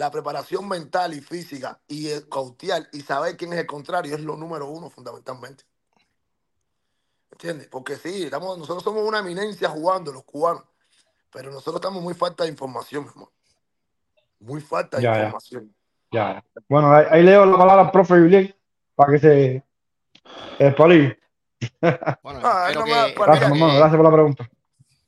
La 0.01 0.11
preparación 0.11 0.67
mental 0.67 1.13
y 1.13 1.21
física 1.21 1.79
y 1.87 2.09
el 2.09 2.27
cautear 2.27 2.89
y 2.91 3.03
saber 3.03 3.37
quién 3.37 3.53
es 3.53 3.59
el 3.59 3.67
contrario 3.67 4.15
es 4.15 4.23
lo 4.23 4.35
número 4.35 4.67
uno 4.67 4.89
fundamentalmente. 4.89 5.65
¿Entiendes? 7.33 7.69
Porque 7.69 7.97
sí, 7.97 8.23
estamos, 8.23 8.57
nosotros 8.57 8.83
somos 8.83 9.07
una 9.07 9.19
eminencia 9.19 9.69
jugando, 9.69 10.11
los 10.11 10.25
cubanos, 10.25 10.65
pero 11.31 11.51
nosotros 11.51 11.77
estamos 11.83 12.03
muy 12.03 12.15
falta 12.15 12.45
de 12.45 12.49
información, 12.49 13.03
mi 13.05 13.11
hermano. 13.11 13.31
Muy 14.39 14.63
falta 14.63 14.97
de 14.97 15.03
Ya, 15.03 15.17
información. 15.25 15.75
Ya. 16.11 16.43
Bueno, 16.67 16.95
ahí, 16.95 17.05
ahí 17.11 17.23
leo 17.23 17.45
la 17.45 17.59
palabra 17.59 17.83
al 17.83 17.91
profe 17.91 18.15
Julián 18.15 18.55
para 18.95 19.13
que 19.13 19.19
se 19.19 19.65
espalille. 20.59 21.19
Bueno, 22.23 22.41
Ah, 22.43 22.71
no 22.75 22.85
que, 22.85 22.91
pues 23.15 23.27
Gracias, 23.27 23.51
hermano. 23.53 23.75
Gracias 23.77 23.97
por 23.97 24.05
la 24.07 24.13
pregunta. 24.13 24.51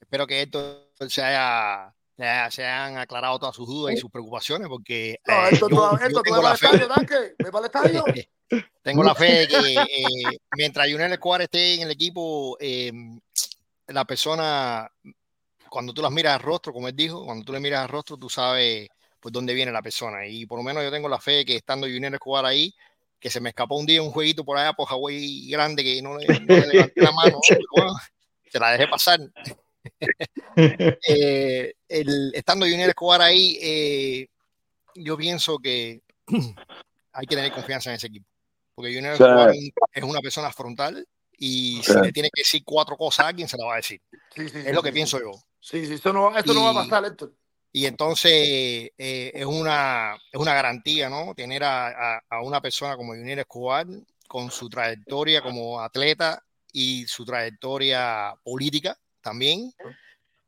espero 0.03 0.27
que 0.27 0.43
esto 0.43 0.91
se 1.09 1.23
haya, 1.23 1.95
se 2.51 2.65
hayan 2.65 2.99
aclarado 2.99 3.39
todas 3.39 3.55
sus 3.55 3.67
dudas 3.67 3.95
y 3.95 3.99
sus 3.99 4.11
preocupaciones, 4.11 4.69
porque 4.69 5.19
No, 5.27 5.35
eh, 5.35 5.49
esto, 5.53 5.69
yo, 5.69 5.77
tú, 5.77 5.99
yo 5.99 6.07
esto, 6.07 6.43
la 6.43 6.55
estadio, 6.55 6.87
estadio. 7.65 8.05
tengo 8.83 9.03
la 9.03 9.15
fe 9.15 9.47
de 9.47 9.49
que 9.49 9.75
eh, 9.75 10.39
mientras 10.57 10.91
Junel 10.91 11.13
Escobar 11.13 11.43
esté 11.43 11.75
en 11.75 11.83
el 11.83 11.91
equipo, 11.91 12.57
eh, 12.61 12.93
la 13.89 14.05
persona, 14.05 14.91
cuando 15.69 15.93
tú 15.93 16.03
las 16.03 16.13
miras 16.13 16.35
al 16.35 16.43
rostro, 16.43 16.73
como 16.73 16.89
él 16.89 16.97
dijo, 16.97 17.25
cuando 17.25 17.45
tú 17.45 17.53
le 17.53 17.61
miras 17.61 17.83
al 17.83 17.89
rostro, 17.89 18.17
tú 18.17 18.29
sabes 18.29 18.89
pues 19.21 19.33
dónde 19.33 19.55
viene 19.55 19.71
la 19.71 19.83
persona. 19.83 20.27
Y 20.27 20.47
por 20.47 20.59
lo 20.59 20.65
menos 20.65 20.83
yo 20.83 20.91
tengo 20.91 21.09
la 21.09 21.21
fe 21.21 21.33
de 21.33 21.45
que 21.45 21.57
estando 21.57 21.87
Junel 21.87 22.15
Escobar 22.15 22.45
ahí, 22.45 22.75
que 23.19 23.31
se 23.31 23.41
me 23.41 23.51
escapó 23.51 23.77
un 23.77 23.87
día 23.87 24.03
un 24.03 24.11
jueguito 24.11 24.45
por 24.45 24.59
allá 24.59 24.73
por 24.73 24.89
Hawái 24.89 25.49
grande 25.49 25.85
que 25.85 26.03
no 26.03 26.19
le, 26.19 26.27
no 26.27 26.57
le 26.57 26.67
levanté 26.67 27.01
la 27.01 27.13
mano, 27.13 27.39
bueno, 27.77 27.93
se 28.51 28.59
la 28.59 28.73
dejé 28.73 28.89
pasar. 28.89 29.21
Eh, 31.09 31.73
el, 31.89 32.33
estando 32.35 32.67
Junior 32.67 32.89
Escobar 32.89 33.23
ahí, 33.23 33.59
eh, 33.63 34.29
yo 34.95 35.17
pienso 35.17 35.59
que 35.59 36.03
hay 37.13 37.27
que 37.27 37.37
tener 37.37 37.53
confianza 37.53 37.91
en 37.91 37.97
ese 37.97 38.09
equipo. 38.09 38.27
Porque 38.75 38.95
Junior. 38.95 39.15
Escobar 39.15 39.51
es 39.51 39.57
un- 39.59 39.71
es 39.95 40.03
una 40.05 40.21
persona 40.21 40.51
frontal 40.53 41.07
y 41.39 41.81
Sí. 41.83 41.93
si 41.93 42.01
le 42.01 42.13
tiene 42.13 42.29
que 42.33 42.41
decir 42.43 42.63
cuatro 42.65 42.97
cosas 42.97 43.25
a 43.25 43.29
alguien, 43.29 43.49
se 43.49 43.57
la 43.57 43.67
va 43.67 43.75
a 43.75 43.77
decir. 43.77 44.01
Sí, 44.35 44.49
sí, 44.49 44.59
Es 44.59 44.65
sí, 44.67 44.73
lo 44.73 44.83
que 44.83 44.91
sí, 44.91 44.95
pienso 44.95 45.19
yo. 45.19 45.33
Sí, 45.61 45.87
sí, 45.87 45.95
eso 45.95 46.13
no, 46.13 46.37
eso 46.37 46.53
no 46.55 46.63
va 46.65 46.71
a 46.71 46.85
Y- 46.85 46.89
pasar, 46.89 47.05
Héctor. 47.05 47.35
Y 47.75 47.87
entonces 47.87 48.33
eh, 48.99 49.31
es, 49.35 49.47
una, 49.47 50.15
es 50.31 50.39
una 50.41 50.53
garantía, 50.55 51.09
¿no? 51.09 51.35
Tener 51.35 51.65
a, 51.65 51.89
a- 52.17 52.23
a 52.29 52.43
una 52.43 52.61
persona 52.61 52.97
como 52.97 53.15
Junior 53.15 53.39
Escobar 53.39 53.87
con 54.29 54.51
su 54.51 54.69
trayectoria 54.69 55.41
como 55.43 55.81
atleta 55.81 56.43
y 56.73 57.07
su 57.07 57.25
trayectoria 57.25 58.35
política 58.43 58.99
también 59.23 59.73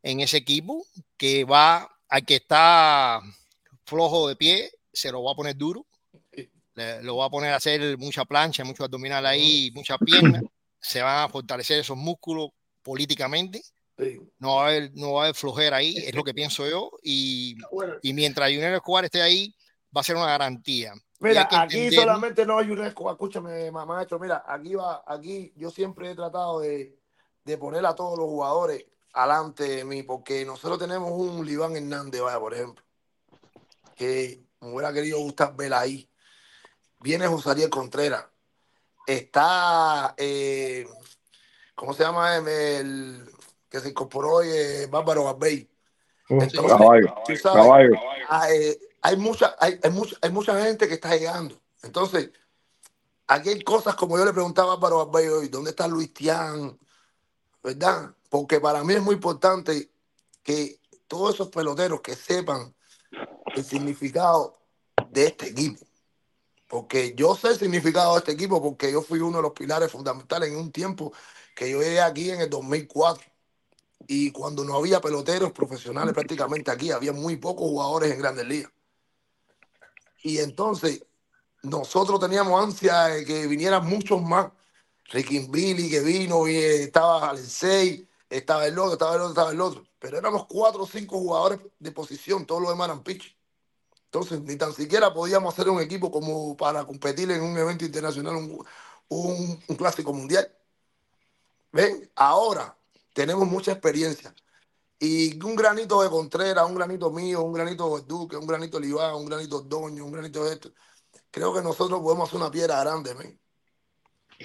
en 0.03 0.21
ese 0.21 0.37
equipo 0.39 0.85
que 1.17 1.45
va, 1.45 1.91
al 2.09 2.25
que 2.27 2.37
está 2.37 3.21
flojo 3.87 4.29
de 4.29 4.37
pie, 4.37 4.71
se 4.93 5.11
lo 5.11 5.23
va 5.23 5.33
a 5.33 5.37
poner 5.37 5.57
duro, 5.57 5.87
le- 6.75 7.03
lo 7.03 7.17
va 7.17 7.27
a 7.27 7.31
poner 7.31 7.53
a 7.53 7.57
hacer 7.57 7.97
mucha 7.99 8.25
plancha, 8.25 8.65
mucho 8.65 8.85
abdominal 8.85 9.25
ahí, 9.27 9.71
mucha 9.75 9.97
pierna, 9.99 10.43
se 10.81 11.01
van 11.03 11.25
a 11.25 11.29
fortalecer 11.29 11.79
esos 11.81 11.97
músculos 11.97 12.51
políticamente 12.83 13.63
no 14.41 14.57
va 14.57 14.65
a 14.65 14.69
haber, 14.69 14.91
no 14.95 15.13
va 15.15 15.21
a 15.21 15.25
haber 15.27 15.35
flojera 15.37 15.77
ahí, 15.79 15.97
es 15.97 16.15
lo 16.15 16.25
que 16.25 16.35
pienso 16.35 16.69
yo. 16.69 16.91
Y, 17.03 17.57
y 18.03 18.13
mientras 18.13 18.51
Junior 18.51 18.75
Escobar 18.75 19.05
esté 19.05 19.23
ahí, 19.23 19.55
va 19.97 20.01
a 20.01 20.05
ser 20.05 20.17
una 20.17 20.27
garantía. 20.27 20.93
Mira, 21.21 21.43
aquí 21.63 21.77
entender- 21.79 22.01
solamente 22.01 22.45
no 22.45 22.59
hay 22.59 22.71
UNESCO. 22.71 23.11
Escúchame, 23.13 23.71
ma- 23.71 23.87
maestro. 23.87 24.19
Mira, 24.19 24.45
aquí 24.47 24.75
va, 24.75 25.05
aquí 25.07 25.53
yo 25.57 25.71
siempre 25.71 26.11
he 26.11 26.15
tratado 26.15 26.59
de, 26.61 26.99
de 27.45 27.59
poner 27.59 27.85
a 27.85 27.95
todos 27.95 28.19
los 28.19 28.27
jugadores 28.27 28.87
alante 29.13 29.65
de 29.65 29.85
mí, 29.85 30.03
porque 30.03 30.45
nosotros 30.45 30.79
tenemos 30.79 31.13
un 31.13 31.47
Liván 31.47 31.77
Hernández, 31.77 32.21
vaya, 32.21 32.41
por 32.41 32.55
ejemplo, 32.55 32.85
que 33.95 34.43
me 34.61 34.73
hubiera 34.73 34.93
querido 34.93 35.19
gustar 35.19 35.55
ver 35.55 35.73
ahí. 35.75 36.09
Viene 37.01 37.27
José 37.27 37.51
Ariel 37.51 37.71
Contreras. 37.71 38.25
Está, 39.07 40.15
eh, 40.17 40.89
¿cómo 41.75 41.93
se 41.93 42.03
llama? 42.03 42.37
El, 42.37 42.49
el 42.49 43.31
que 43.69 43.81
se 43.81 43.91
incorporó 43.91 44.37
hoy, 44.37 44.49
eh, 44.51 44.87
Bárbaro 44.91 45.25
Garbey. 45.25 45.71
Entonces, 46.29 46.61
Caballo, 46.73 47.15
tú 47.27 47.37
sabes, 47.37 47.63
caballo. 47.63 47.93
ah, 48.31 48.51
eh, 48.51 48.79
hay, 49.03 49.17
mucha, 49.17 49.55
hay, 49.61 49.79
hay, 49.83 49.91
mucha, 49.91 50.17
hay 50.23 50.31
mucha 50.31 50.65
gente 50.65 50.89
que 50.89 50.95
está 50.95 51.15
llegando. 51.15 51.61
Entonces, 51.83 52.31
aquí 53.27 53.51
hay 53.51 53.63
cosas 53.63 53.95
como 53.95 54.17
yo 54.17 54.25
le 54.25 54.33
preguntaba 54.33 54.73
a 54.73 54.77
Bárbaro 54.77 55.05
Garbey 55.05 55.29
hoy, 55.29 55.49
¿dónde 55.49 55.71
está 55.71 55.87
Luis 55.87 56.15
Tian? 56.15 56.79
¿Verdad? 57.65 58.15
Porque 58.29 58.61
para 58.61 58.85
mí 58.85 58.93
es 58.93 59.03
muy 59.03 59.15
importante 59.15 59.91
que 60.43 60.79
todos 61.09 61.35
esos 61.35 61.49
peloteros 61.49 62.03
que 62.03 62.15
sepan 62.15 62.75
el 63.57 63.65
significado 63.65 64.59
de 65.11 65.27
este 65.27 65.49
equipo. 65.49 65.85
Porque 66.69 67.15
yo 67.17 67.35
sé 67.35 67.49
el 67.49 67.59
significado 67.59 68.13
de 68.13 68.19
este 68.19 68.33
equipo 68.33 68.63
porque 68.63 68.93
yo 68.93 69.01
fui 69.01 69.21
uno 69.21 69.39
de 69.39 69.43
los 69.43 69.53
pilares 69.53 69.91
fundamentales 69.91 70.51
en 70.51 70.59
un 70.59 70.71
tiempo 70.71 71.13
que 71.57 71.71
yo 71.71 71.81
llegué 71.81 72.03
aquí 72.03 72.31
en 72.31 72.41
el 72.41 72.51
2004. 72.51 73.25
Y 74.07 74.31
cuando 74.33 74.65
no 74.65 74.77
había 74.77 75.01
peloteros 75.01 75.53
profesionales 75.53 76.13
prácticamente 76.13 76.71
aquí, 76.71 76.91
había 76.91 77.13
muy 77.13 77.37
pocos 77.37 77.67
jugadores 77.67 78.13
en 78.13 78.19
grandes 78.19 78.47
ligas. 78.47 78.73
Y 80.23 80.39
entonces 80.39 81.03
nosotros 81.63 82.21
teníamos 82.21 82.63
ansia 82.63 83.05
de 83.05 83.25
que 83.25 83.47
vinieran 83.47 83.87
muchos 83.87 84.21
más. 84.21 84.51
Ricky 85.11 85.47
Billy 85.49 85.91
que 85.91 86.01
vino, 86.01 86.49
y 86.49 86.57
estaba 86.57 87.31
Alexei, 87.31 88.09
estaba 88.29 88.67
el 88.67 88.79
otro, 88.79 88.93
estaba 88.95 89.15
el 89.15 89.21
otro, 89.21 89.31
estaba 89.31 89.51
el 89.53 89.61
otro. 89.61 89.87
Pero 89.99 90.19
éramos 90.19 90.47
cuatro 90.47 90.83
o 90.83 90.87
cinco 90.87 91.19
jugadores 91.19 91.61
de 91.79 91.93
posición, 91.93 92.47
todos 92.47 92.63
los 92.63 92.71
demás 92.71 92.89
eran 92.89 93.03
pitch. 93.03 93.37
Entonces, 94.07 94.41
ni 94.43 94.57
tan 94.57 94.73
siquiera 94.73 95.13
podíamos 95.13 95.53
hacer 95.53 95.69
un 95.69 95.81
equipo 95.81 96.11
como 96.11 96.57
para 96.57 96.85
competir 96.85 97.31
en 97.33 97.43
un 97.43 97.57
evento 97.59 97.85
internacional, 97.85 98.37
un, 98.37 98.65
un- 99.09 99.77
clásico 99.77 100.13
mundial. 100.13 100.51
¿Ven? 101.73 102.11
Ahora 102.15 102.77
tenemos 103.13 103.47
mucha 103.49 103.73
experiencia. 103.73 104.33
Y 105.01 105.43
un 105.45 105.57
granito 105.57 106.01
de 106.01 106.09
Contreras, 106.09 106.65
un 106.65 106.77
granito 106.77 107.11
mío, 107.11 107.43
un 107.43 107.53
granito 107.53 107.97
de 107.97 108.05
Duque, 108.05 108.37
un 108.37 108.47
granito 108.47 108.79
de 108.79 108.87
Libán, 108.87 109.17
un 109.17 109.27
granito 109.27 109.61
de 109.61 109.69
Doño, 109.69 110.05
un 110.05 110.13
granito 110.13 110.45
de 110.45 110.55
esto. 110.55 110.71
Creo 111.31 111.53
que 111.53 111.61
nosotros 111.61 112.01
podemos 112.01 112.29
hacer 112.29 112.41
una 112.41 112.51
piedra 112.51 112.81
grande, 112.81 113.15
¿ven? 113.15 113.41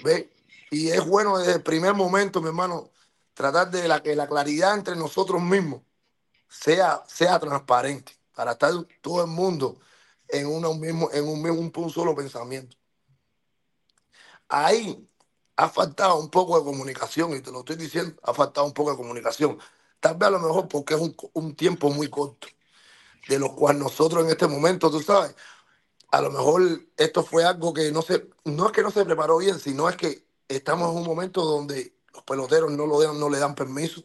¿Ve? 0.02 0.30
Y 0.70 0.90
es 0.90 1.04
bueno 1.06 1.38
desde 1.38 1.54
el 1.54 1.62
primer 1.62 1.94
momento, 1.94 2.40
mi 2.40 2.48
hermano, 2.48 2.90
tratar 3.34 3.70
de 3.70 3.82
que 4.02 4.14
la 4.16 4.28
claridad 4.28 4.74
entre 4.74 4.96
nosotros 4.96 5.40
mismos 5.42 5.82
sea, 6.48 7.04
sea 7.08 7.38
transparente, 7.40 8.14
para 8.34 8.52
estar 8.52 8.72
todo 9.02 9.22
el 9.22 9.28
mundo 9.30 9.78
en, 10.28 10.46
una- 10.48 10.68
un 10.70 10.80
mismo, 10.80 11.10
en 11.12 11.28
un, 11.28 11.42
mismo, 11.42 11.60
un 11.60 11.90
solo 11.90 12.14
pensamiento. 12.16 12.76
Ahí 14.48 15.08
ha 15.56 15.68
faltado 15.68 16.18
un 16.18 16.30
poco 16.30 16.58
de 16.58 16.64
comunicación, 16.64 17.34
y 17.36 17.40
te 17.40 17.50
lo 17.52 17.60
estoy 17.60 17.76
diciendo, 17.76 18.16
ha 18.22 18.34
faltado 18.34 18.66
un 18.66 18.72
poco 18.72 18.90
de 18.90 18.96
comunicación. 18.96 19.58
Tal 20.00 20.16
vez 20.16 20.28
a 20.28 20.30
lo 20.30 20.40
mejor 20.40 20.68
porque 20.68 20.94
es 20.94 21.00
un, 21.00 21.14
un 21.34 21.54
tiempo 21.54 21.90
muy 21.90 22.08
corto, 22.08 22.48
de 23.28 23.38
lo 23.38 23.54
cual 23.56 23.78
nosotros 23.80 24.24
en 24.24 24.30
este 24.30 24.48
momento, 24.48 24.90
tú 24.90 25.00
sabes, 25.02 25.34
a 26.10 26.22
lo 26.22 26.30
mejor 26.32 26.62
esto 26.96 27.24
fue 27.24 27.44
algo 27.44 27.74
que 27.74 27.92
no 27.92 28.02
se, 28.02 28.28
no 28.44 28.66
es 28.68 28.72
que 28.72 28.82
no 28.82 28.90
se 28.92 29.04
preparó 29.06 29.38
bien, 29.38 29.58
sino 29.60 29.88
es 29.88 29.96
que 29.96 30.24
estamos 30.56 30.90
en 30.90 30.98
un 30.98 31.04
momento 31.04 31.44
donde 31.44 31.94
los 32.12 32.24
peloteros 32.24 32.70
no, 32.72 32.86
lo 32.86 33.00
dan, 33.00 33.18
no 33.18 33.30
le 33.30 33.38
dan 33.38 33.54
permiso. 33.54 34.02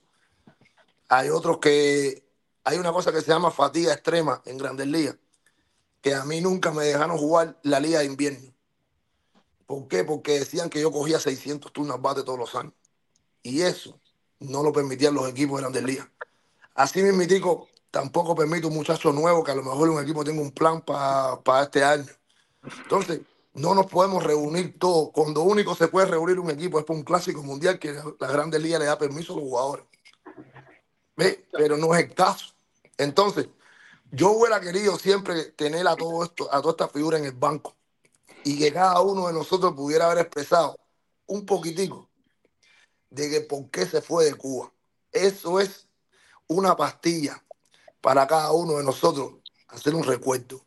Hay 1.10 1.30
otros 1.30 1.58
que, 1.58 2.24
hay 2.64 2.78
una 2.78 2.94
cosa 2.94 3.12
que 3.12 3.22
se 3.22 3.28
llama 3.28 3.52
fatiga 3.52 3.94
extrema 3.94 4.42
en 4.46 4.58
grandes 4.58 4.88
ligas, 4.88 5.18
que 6.02 6.14
a 6.14 6.24
mí 6.24 6.42
nunca 6.42 6.72
me 6.72 6.86
dejaron 6.86 7.18
jugar 7.18 7.60
la 7.64 7.80
liga 7.80 8.00
de 8.00 8.06
invierno. 8.06 8.54
¿Por 9.66 9.88
qué? 9.88 10.04
Porque 10.04 10.40
decían 10.40 10.70
que 10.70 10.80
yo 10.80 10.92
cogía 10.92 11.20
600 11.20 11.74
turnos 11.74 12.02
bate 12.02 12.24
todos 12.24 12.38
los 12.38 12.54
años. 12.54 12.74
Y 13.42 13.62
eso 13.62 14.00
no 14.40 14.62
lo 14.62 14.72
permitían 14.72 15.16
los 15.16 15.28
equipos 15.28 15.58
de 15.58 15.62
grandes 15.64 15.84
ligas. 15.84 16.08
Así 16.76 17.02
mismitico, 17.02 17.68
tampoco 17.90 18.36
permite 18.36 18.68
un 18.68 18.76
muchacho 18.76 19.12
nuevo 19.12 19.44
que 19.44 19.52
a 19.52 19.56
lo 19.56 19.64
mejor 19.64 19.90
un 19.90 20.04
equipo 20.04 20.24
tenga 20.24 20.42
un 20.42 20.52
plan 20.52 20.82
para 20.82 21.64
este 21.64 21.84
año. 21.84 22.06
Entonces, 22.84 23.22
no 23.56 23.74
nos 23.74 23.88
podemos 23.88 24.24
reunir 24.24 24.78
todos. 24.78 25.12
Cuando 25.12 25.42
único 25.42 25.76
se 25.76 25.88
puede 25.88 26.08
reunir 26.08 26.40
un 26.40 26.52
equipo 26.52 26.78
es 26.78 26.86
para 26.86 27.00
un 27.00 27.06
clásico 27.06 27.42
mundial 27.42 27.80
que 27.80 27.94
la 27.94 28.28
Grandes 28.28 28.62
Ligas 28.62 28.80
le 28.80 28.86
da 28.86 28.98
permiso 28.98 29.34
a 29.34 29.36
los 29.38 29.46
jugadores. 29.46 29.86
¿Ve? 31.16 31.48
Pero 31.52 31.78
no 31.78 31.96
es 31.96 32.04
el 32.04 32.14
caso. 32.14 32.54
Entonces, 32.98 33.48
yo 34.12 34.32
hubiera 34.32 34.60
querido 34.60 34.98
siempre 34.98 35.46
tener 35.52 35.88
a 35.88 35.96
todo 35.96 36.24
esto, 36.24 36.54
a 36.54 36.62
toda 36.62 36.72
esta 36.72 36.88
figura 36.90 37.18
en 37.18 37.26
el 37.26 37.32
banco 37.32 37.76
y 38.44 38.60
que 38.60 38.74
cada 38.74 39.00
uno 39.02 39.28
de 39.28 39.34
nosotros 39.34 39.74
pudiera 39.74 40.06
haber 40.06 40.20
expresado 40.20 40.78
un 41.26 41.46
poquitico 41.46 42.10
de 43.10 43.30
que 43.30 43.42
por 43.42 43.70
qué 43.70 43.86
se 43.86 44.02
fue 44.02 44.26
de 44.26 44.36
Cuba. 44.36 44.72
Eso 45.12 45.62
es 45.62 45.88
una 46.48 46.76
pastilla 46.76 47.42
para 48.02 48.28
cada 48.28 48.52
uno 48.52 48.78
de 48.78 48.84
nosotros 48.84 49.36
hacer 49.70 49.96
un 49.96 50.04
recuerdo. 50.04 50.65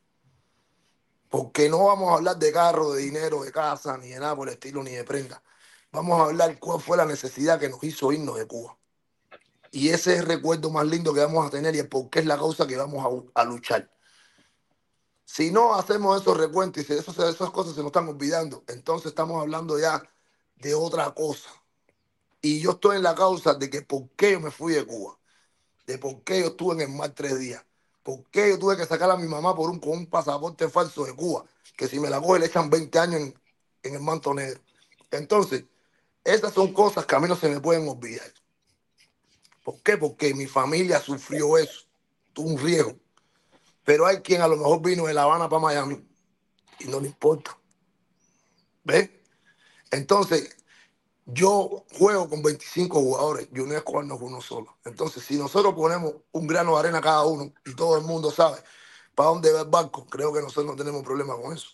Porque 1.29 1.69
no 1.69 1.85
vamos 1.85 2.11
a 2.11 2.15
hablar 2.15 2.39
de 2.39 2.53
carro, 2.53 2.93
de 2.93 3.03
dinero, 3.03 3.43
de 3.43 3.53
casa, 3.53 3.97
ni 3.99 4.09
de 4.09 4.21
nada 4.21 4.35
por 4.37 4.49
el 4.49 4.55
estilo, 4.55 4.83
ni 4.83 4.93
de 4.93 5.05
prenda. 5.05 5.43
Vamos 5.93 6.21
a 6.21 6.25
hablar 6.25 6.59
cuál 6.59 6.81
fue 6.81 6.97
la 6.97 7.05
necesidad 7.05 7.59
que 7.61 7.69
nos 7.69 7.83
hizo 7.85 8.13
irnos 8.13 8.37
de 8.37 8.47
Cuba. 8.47 8.79
Y 9.71 9.91
ese 9.91 10.15
es 10.15 10.21
el 10.21 10.27
recuerdo 10.27 10.71
más 10.71 10.87
lindo 10.87 11.13
que 11.13 11.21
vamos 11.21 11.47
a 11.47 11.51
tener 11.51 11.75
y 11.75 11.79
el 11.81 11.89
por 11.89 12.09
qué 12.11 12.21
es 12.21 12.27
la 12.27 12.37
causa 12.37 12.67
que 12.67 12.77
vamos 12.77 13.31
a, 13.35 13.41
a 13.43 13.45
luchar. 13.45 13.91
Si 15.25 15.51
no 15.51 15.75
hacemos 15.75 16.21
esos 16.21 16.37
recuentos 16.39 16.83
y 16.83 16.87
si 16.87 16.95
esas, 16.95 17.19
esas 17.19 17.51
cosas 17.51 17.75
se 17.75 17.81
nos 17.81 17.89
están 17.89 18.09
olvidando, 18.09 18.65
entonces 18.67 19.09
estamos 19.09 19.41
hablando 19.41 19.79
ya 19.79 20.03
de 20.57 20.75
otra 20.75 21.13
cosa. 21.15 21.51
Y 22.41 22.61
yo 22.61 22.73
estoy 22.73 22.97
en 22.97 23.03
la 23.03 23.15
causa 23.15 23.55
de 23.55 23.69
que 23.69 23.83
por 23.83 24.09
qué 24.17 24.33
yo 24.33 24.41
me 24.41 24.51
fui 24.51 24.73
de 24.75 24.87
Cuba, 24.87 25.19
de 25.87 25.99
por 25.99 26.23
qué 26.25 26.41
yo 26.41 26.49
estuve 26.49 26.75
en 26.77 26.91
el 26.91 26.97
mar 26.97 27.13
tres 27.15 27.39
días, 27.39 27.65
por 28.09 28.25
qué 28.31 28.49
yo 28.49 28.59
tuve 28.59 28.75
que 28.75 28.87
sacar 28.87 29.11
a 29.11 29.19
mi 29.19 29.29
mamá 29.29 29.55
por 29.55 29.69
un, 29.69 29.79
con 29.79 29.91
un 29.91 30.07
pasaporte 30.07 30.67
falso 30.71 31.05
de 31.05 31.15
Cuba, 31.15 31.45
que 31.77 31.87
si 31.87 32.01
me 32.01 32.09
la 32.09 32.19
coge 32.19 32.41
le 32.41 32.47
echan 32.47 32.71
20 32.71 32.99
años 32.99 33.21
en, 33.21 33.35
en 33.83 33.95
el 33.97 34.01
manto 34.01 34.33
negro. 34.33 34.59
Entonces, 35.11 35.67
esas 36.25 36.55
son 36.55 36.73
cosas 36.73 37.05
que 37.05 37.15
a 37.15 37.21
mí 37.21 37.29
no 37.29 37.37
se 37.37 37.51
me 37.51 37.61
pueden 37.61 37.87
olvidar. 37.87 38.33
¿Por 39.63 39.83
qué? 39.83 39.99
Porque 39.99 40.33
mi 40.33 40.47
familia 40.47 41.01
sufrió 41.01 41.59
eso, 41.59 41.83
tuvo 42.33 42.49
un 42.49 42.59
riesgo. 42.59 42.97
Pero 43.85 44.07
hay 44.07 44.23
quien 44.23 44.41
a 44.41 44.49
lo 44.49 44.57
mejor 44.57 44.81
vino 44.81 45.05
de 45.05 45.13
La 45.13 45.25
Habana 45.25 45.47
para 45.47 45.61
Miami 45.61 46.03
y 46.79 46.87
no 46.87 47.01
le 47.01 47.09
importa. 47.09 47.59
¿Ves? 48.85 49.11
Entonces, 49.91 50.57
yo 51.31 51.85
juego 51.93 52.27
con 52.29 52.43
25 52.43 53.01
jugadores, 53.01 53.49
yo 53.53 53.67
no 53.67 53.75
es 53.77 53.85
no 53.85 54.15
es 54.15 54.21
uno 54.21 54.41
solo. 54.41 54.79
Entonces, 54.85 55.23
si 55.23 55.37
nosotros 55.37 55.75
ponemos 55.75 56.15
un 56.33 56.47
grano 56.47 56.73
de 56.73 56.81
arena 56.81 57.03
cada 57.03 57.25
uno 57.27 57.53
y 57.67 57.75
todo 57.75 57.99
el 57.99 58.05
mundo 58.05 58.31
sabe 58.31 58.59
para 59.15 59.29
dónde 59.29 59.53
va 59.53 59.61
el 59.61 59.69
barco, 59.69 60.07
creo 60.07 60.33
que 60.33 60.41
nosotros 60.41 60.65
no 60.65 60.77
tenemos 60.77 61.03
problema 61.03 61.37
con 61.37 61.55
eso. 61.55 61.69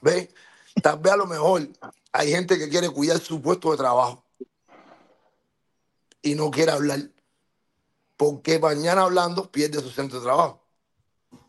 ¿Ves? 0.00 0.28
Tal 0.80 0.98
vez 1.00 1.12
a 1.12 1.16
lo 1.16 1.26
mejor 1.26 1.68
hay 2.12 2.30
gente 2.30 2.56
que 2.56 2.68
quiere 2.68 2.88
cuidar 2.88 3.18
su 3.18 3.42
puesto 3.42 3.72
de 3.72 3.78
trabajo 3.78 4.24
y 6.22 6.36
no 6.36 6.52
quiere 6.52 6.70
hablar. 6.70 7.00
Porque 8.16 8.60
mañana 8.60 9.02
hablando 9.02 9.50
pierde 9.50 9.80
su 9.80 9.90
centro 9.90 10.20
de 10.20 10.24
trabajo. 10.24 10.64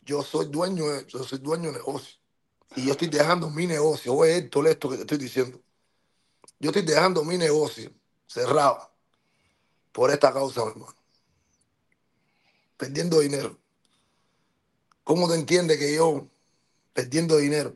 Yo 0.03 0.23
soy 0.23 0.47
dueño 0.47 0.87
de, 0.89 1.05
yo 1.05 1.23
soy 1.23 1.37
dueño 1.37 1.71
de 1.71 1.77
negocio. 1.77 2.17
Y 2.75 2.85
yo 2.87 2.93
estoy 2.93 3.07
dejando 3.07 3.51
mi 3.51 3.67
negocio. 3.67 4.15
Oye, 4.15 4.37
esto, 4.37 4.65
esto 4.65 4.89
que 4.89 4.95
te 4.95 5.01
estoy 5.01 5.19
diciendo. 5.19 5.61
Yo 6.59 6.69
estoy 6.69 6.83
dejando 6.83 7.23
mi 7.23 7.37
negocio 7.37 7.91
cerrado 8.27 8.91
por 9.91 10.11
esta 10.11 10.33
causa, 10.33 10.63
mi 10.65 10.71
hermano. 10.71 10.95
Perdiendo 12.77 13.19
dinero. 13.19 13.57
¿Cómo 15.03 15.29
te 15.29 15.35
entiendes 15.35 15.77
que 15.77 15.95
yo, 15.95 16.27
perdiendo 16.93 17.37
dinero, 17.37 17.75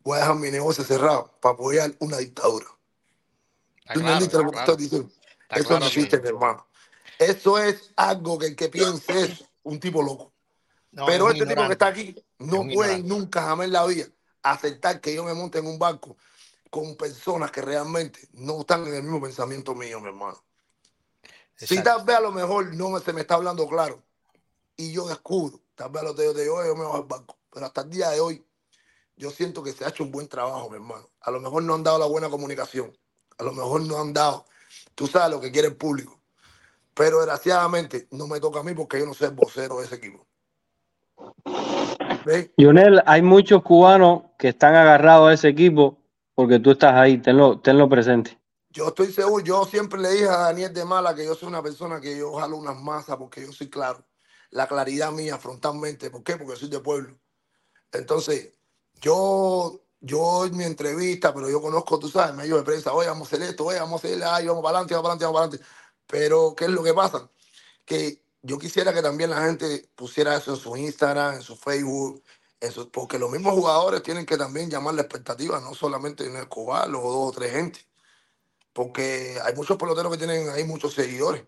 voy 0.00 0.16
a 0.16 0.20
dejar 0.22 0.36
mi 0.36 0.50
negocio 0.50 0.84
cerrado 0.84 1.32
para 1.40 1.54
apoyar 1.54 1.94
una 2.00 2.18
dictadura? 2.18 2.66
¿Tú 2.66 4.00
claro, 4.00 4.00
entendiste 4.00 4.36
lo 4.36 4.42
que 4.44 4.48
te 4.48 4.52
claro. 4.52 4.72
estoy 4.72 4.84
diciendo? 4.84 5.12
Está 5.42 5.56
Eso 5.56 5.68
claro 5.68 5.80
no 5.80 5.86
existe, 5.86 6.20
mi 6.20 6.28
hermano. 6.28 6.66
Eso 7.18 7.58
es 7.58 7.90
algo 7.96 8.38
que 8.38 8.46
el 8.46 8.56
que 8.56 8.68
piense 8.68 9.22
es 9.22 9.44
un 9.62 9.80
tipo 9.80 10.02
loco. 10.02 10.32
No, 10.90 11.06
Pero 11.06 11.28
es 11.28 11.34
este 11.34 11.46
tipo 11.46 11.66
que 11.66 11.72
está 11.72 11.86
aquí 11.88 12.14
no 12.38 12.56
puede 12.58 12.98
ignorante. 12.98 13.02
nunca 13.02 13.42
jamás 13.42 13.66
en 13.66 13.72
la 13.72 13.86
vida 13.86 14.06
aceptar 14.42 15.00
que 15.00 15.14
yo 15.14 15.24
me 15.24 15.34
monte 15.34 15.58
en 15.58 15.66
un 15.66 15.78
barco 15.78 16.16
con 16.70 16.96
personas 16.96 17.50
que 17.50 17.62
realmente 17.62 18.20
no 18.32 18.60
están 18.60 18.86
en 18.86 18.94
el 18.94 19.02
mismo 19.02 19.20
pensamiento 19.20 19.74
mío, 19.74 20.00
mi 20.00 20.08
hermano. 20.08 20.42
Si 21.56 21.82
tal 21.82 22.04
vez 22.04 22.16
a 22.16 22.20
lo 22.20 22.30
mejor 22.30 22.74
no 22.74 22.90
me- 22.90 23.00
se 23.00 23.12
me 23.12 23.22
está 23.22 23.34
hablando 23.34 23.66
claro 23.68 24.02
y 24.76 24.92
yo 24.92 25.08
descubro, 25.08 25.60
tal 25.74 25.90
vez 25.90 26.02
a 26.02 26.06
lo 26.06 26.14
que 26.14 26.24
yo 26.24 26.34
te 26.34 26.42
digo, 26.42 26.56
"Oye, 26.56 26.68
yo 26.68 26.76
me 26.76 26.84
bajo 26.84 26.96
al 26.96 27.04
barco. 27.04 27.36
Pero 27.52 27.66
hasta 27.66 27.80
el 27.80 27.90
día 27.90 28.10
de 28.10 28.20
hoy, 28.20 28.44
yo 29.16 29.30
siento 29.30 29.62
que 29.62 29.72
se 29.72 29.84
ha 29.84 29.88
hecho 29.88 30.04
un 30.04 30.12
buen 30.12 30.28
trabajo, 30.28 30.70
mi 30.70 30.76
hermano. 30.76 31.08
A 31.20 31.30
lo 31.30 31.40
mejor 31.40 31.64
no 31.64 31.74
han 31.74 31.82
dado 31.82 31.98
la 31.98 32.06
buena 32.06 32.28
comunicación. 32.28 32.96
A 33.38 33.42
lo 33.42 33.52
mejor 33.52 33.80
no 33.82 34.00
han 34.00 34.12
dado, 34.12 34.44
tú 34.94 35.06
sabes 35.06 35.30
lo 35.30 35.40
que 35.40 35.50
quiere 35.50 35.68
el 35.68 35.76
público. 35.76 36.20
Pero 36.94 37.18
desgraciadamente 37.18 38.06
no 38.10 38.26
me 38.26 38.38
toca 38.40 38.60
a 38.60 38.62
mí 38.62 38.74
porque 38.74 38.98
yo 39.00 39.06
no 39.06 39.14
soy 39.14 39.28
el 39.28 39.34
vocero 39.34 39.78
de 39.78 39.86
ese 39.86 39.96
equipo. 39.96 40.26
¿Ves? 42.24 42.50
Lionel, 42.56 43.02
hay 43.06 43.22
muchos 43.22 43.62
cubanos 43.62 44.22
que 44.38 44.48
están 44.48 44.74
agarrados 44.74 45.30
a 45.30 45.34
ese 45.34 45.48
equipo 45.48 45.96
porque 46.38 46.60
tú 46.60 46.70
estás 46.70 46.94
ahí, 46.94 47.18
tenlo, 47.18 47.58
tenlo 47.58 47.88
presente. 47.88 48.38
Yo 48.70 48.86
estoy 48.86 49.12
seguro, 49.12 49.42
yo 49.42 49.64
siempre 49.64 50.00
le 50.00 50.10
dije 50.10 50.28
a 50.28 50.36
Daniel 50.36 50.72
de 50.72 50.84
Mala 50.84 51.12
que 51.12 51.24
yo 51.24 51.34
soy 51.34 51.48
una 51.48 51.64
persona 51.64 52.00
que 52.00 52.16
yo 52.16 52.32
jalo 52.34 52.58
unas 52.58 52.80
masas 52.80 53.16
porque 53.16 53.44
yo 53.44 53.50
soy 53.52 53.68
claro. 53.68 54.06
La 54.50 54.68
claridad 54.68 55.10
mía 55.10 55.36
frontalmente, 55.38 56.10
¿por 56.10 56.22
qué? 56.22 56.36
Porque 56.36 56.54
soy 56.54 56.68
de 56.68 56.78
pueblo. 56.78 57.18
Entonces, 57.90 58.52
yo 59.00 59.80
yo 60.00 60.44
en 60.44 60.56
mi 60.56 60.62
entrevista, 60.62 61.34
pero 61.34 61.50
yo 61.50 61.60
conozco, 61.60 61.98
tú 61.98 62.08
sabes, 62.08 62.36
medios 62.36 62.58
de 62.58 62.64
prensa, 62.64 62.92
oye, 62.92 63.08
vamos 63.08 63.32
a 63.32 63.34
hacer 63.34 63.48
esto, 63.48 63.64
oye, 63.64 63.80
vamos 63.80 64.04
a 64.04 64.06
hacer, 64.06 64.22
ay, 64.22 64.46
vamos 64.46 64.62
para 64.62 64.78
adelante, 64.78 64.94
vamos 64.94 65.08
para 65.08 65.14
adelante, 65.14 65.24
vamos 65.24 65.40
para 65.40 65.46
adelante. 65.46 65.66
Pero, 66.06 66.54
¿qué 66.54 66.66
es 66.66 66.70
lo 66.70 66.84
que 66.84 66.94
pasa? 66.94 67.28
Que 67.84 68.22
yo 68.42 68.60
quisiera 68.60 68.94
que 68.94 69.02
también 69.02 69.30
la 69.30 69.42
gente 69.44 69.90
pusiera 69.96 70.36
eso 70.36 70.52
en 70.52 70.60
su 70.60 70.76
Instagram, 70.76 71.34
en 71.34 71.42
su 71.42 71.56
Facebook, 71.56 72.22
en 72.60 72.72
su- 72.72 72.90
porque 72.90 73.18
los 73.18 73.30
mismos 73.30 73.54
jugadores 73.54 74.02
tienen 74.02 74.26
que 74.26 74.36
también 74.36 74.70
llamar 74.70 74.94
la 74.94 75.02
expectativa, 75.02 75.60
no 75.60 75.74
solamente 75.74 76.26
en 76.26 76.36
Escobar 76.36 76.88
o 76.88 77.00
dos 77.00 77.28
o 77.28 77.32
tres 77.32 77.52
gente, 77.52 77.80
porque 78.72 79.38
hay 79.44 79.54
muchos 79.54 79.76
peloteros 79.76 80.12
que 80.12 80.18
tienen 80.18 80.48
ahí 80.50 80.64
muchos 80.64 80.94
seguidores 80.94 81.44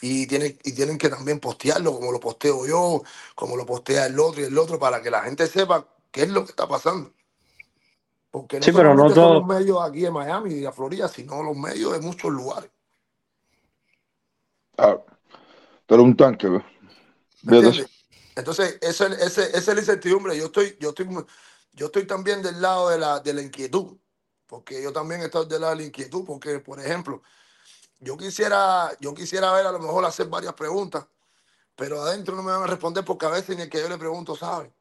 y 0.00 0.26
tienen, 0.26 0.58
y 0.64 0.72
tienen 0.72 0.98
que 0.98 1.08
también 1.08 1.38
postearlo, 1.40 1.92
como 1.94 2.12
lo 2.12 2.20
posteo 2.20 2.66
yo, 2.66 3.02
como 3.34 3.56
lo 3.56 3.64
postea 3.64 4.06
el 4.06 4.18
otro 4.18 4.40
y 4.42 4.44
el 4.44 4.58
otro, 4.58 4.78
para 4.78 5.00
que 5.00 5.10
la 5.10 5.22
gente 5.22 5.46
sepa 5.46 5.86
qué 6.10 6.22
es 6.22 6.28
lo 6.30 6.44
que 6.44 6.50
está 6.50 6.66
pasando. 6.66 7.12
Porque 8.30 8.58
no 8.58 8.64
Sí, 8.64 8.72
pero 8.72 8.94
no 8.94 9.02
solamente 9.02 9.14
son 9.14 9.22
todo. 9.22 9.40
los 9.40 9.46
medios 9.46 9.78
aquí 9.82 10.06
en 10.06 10.12
Miami 10.12 10.54
y 10.54 10.60
de 10.60 10.72
Florida, 10.72 11.08
sino 11.08 11.42
los 11.42 11.56
medios 11.56 11.92
de 11.92 12.00
muchos 12.00 12.30
lugares. 12.32 12.70
Ah, 14.78 14.98
eres 15.88 16.02
un 16.02 16.16
tanque, 16.16 16.48
güey. 16.48 16.62
Entonces, 18.34 18.78
esa 18.80 19.06
es 19.06 19.66
la 19.66 19.80
incertidumbre. 19.80 20.36
Yo 20.36 20.46
estoy, 20.46 20.76
yo 20.80 20.90
estoy, 20.90 21.08
yo 21.72 21.86
estoy 21.86 22.06
también 22.06 22.42
del 22.42 22.60
lado 22.60 22.88
de 22.88 22.98
la, 22.98 23.20
de 23.20 23.34
la 23.34 23.42
inquietud, 23.42 23.96
porque 24.46 24.82
yo 24.82 24.92
también 24.92 25.22
estoy 25.22 25.46
del 25.46 25.60
lado 25.60 25.74
de 25.74 25.82
la 25.82 25.86
inquietud, 25.86 26.24
porque, 26.24 26.58
por 26.60 26.80
ejemplo, 26.80 27.22
yo 28.00 28.16
quisiera, 28.16 28.90
yo 29.00 29.14
quisiera 29.14 29.52
ver 29.52 29.66
a 29.66 29.72
lo 29.72 29.78
mejor 29.78 30.04
hacer 30.04 30.26
varias 30.26 30.54
preguntas, 30.54 31.06
pero 31.76 32.02
adentro 32.02 32.34
no 32.34 32.42
me 32.42 32.52
van 32.52 32.62
a 32.62 32.66
responder 32.66 33.04
porque 33.04 33.26
a 33.26 33.30
veces 33.30 33.56
ni 33.56 33.62
el 33.62 33.70
que 33.70 33.80
yo 33.80 33.88
le 33.88 33.98
pregunto 33.98 34.34
sabe. 34.34 34.72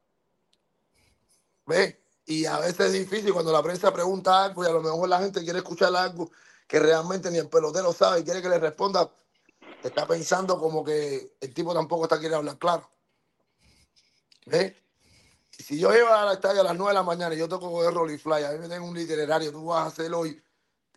¿Ves? 1.66 1.98
Y 2.26 2.46
a 2.46 2.60
veces 2.60 2.88
es 2.88 2.94
difícil 2.94 3.34
cuando 3.34 3.52
la 3.52 3.62
prensa 3.62 3.94
pregunta 3.94 4.44
algo 4.44 4.64
y 4.64 4.68
a 4.68 4.72
lo 4.72 4.82
mejor 4.82 5.08
la 5.10 5.20
gente 5.20 5.44
quiere 5.44 5.60
escuchar 5.60 5.96
algo 5.96 6.32
que 6.68 6.80
realmente 6.80 7.30
ni 7.30 7.38
el 7.38 7.50
pelotero 7.50 7.94
sabe 7.94 8.22
y 8.22 8.24
quiere 8.24 8.42
que 8.42 8.50
le 8.50 8.60
responda. 8.60 9.12
Está 9.84 10.08
pensando 10.08 10.60
como 10.60 10.84
que 10.84 11.36
el 11.42 11.54
tipo 11.54 11.74
tampoco 11.74 12.04
está 12.04 12.20
quiere 12.20 12.36
hablar 12.36 12.58
claro. 12.58 12.90
Si 15.50 15.80
yo 15.80 15.96
iba 15.96 16.22
al 16.22 16.34
estadio 16.34 16.62
a 16.62 16.64
las 16.64 16.76
9 16.76 16.92
de 16.92 16.96
la 16.96 17.04
mañana 17.04 17.36
y 17.36 17.38
yo 17.38 17.48
toco 17.48 17.72
coger 17.72 17.94
roll 17.94 18.12
y 18.12 18.18
fly, 18.18 18.44
a 18.44 18.52
mí 18.52 18.60
me 18.60 18.68
tengo 18.68 18.88
un 18.88 18.96
literario, 18.96 19.52
tú 19.52 19.66
vas 19.66 19.84
a 19.84 19.88
hacer 19.88 20.14
hoy 20.14 20.42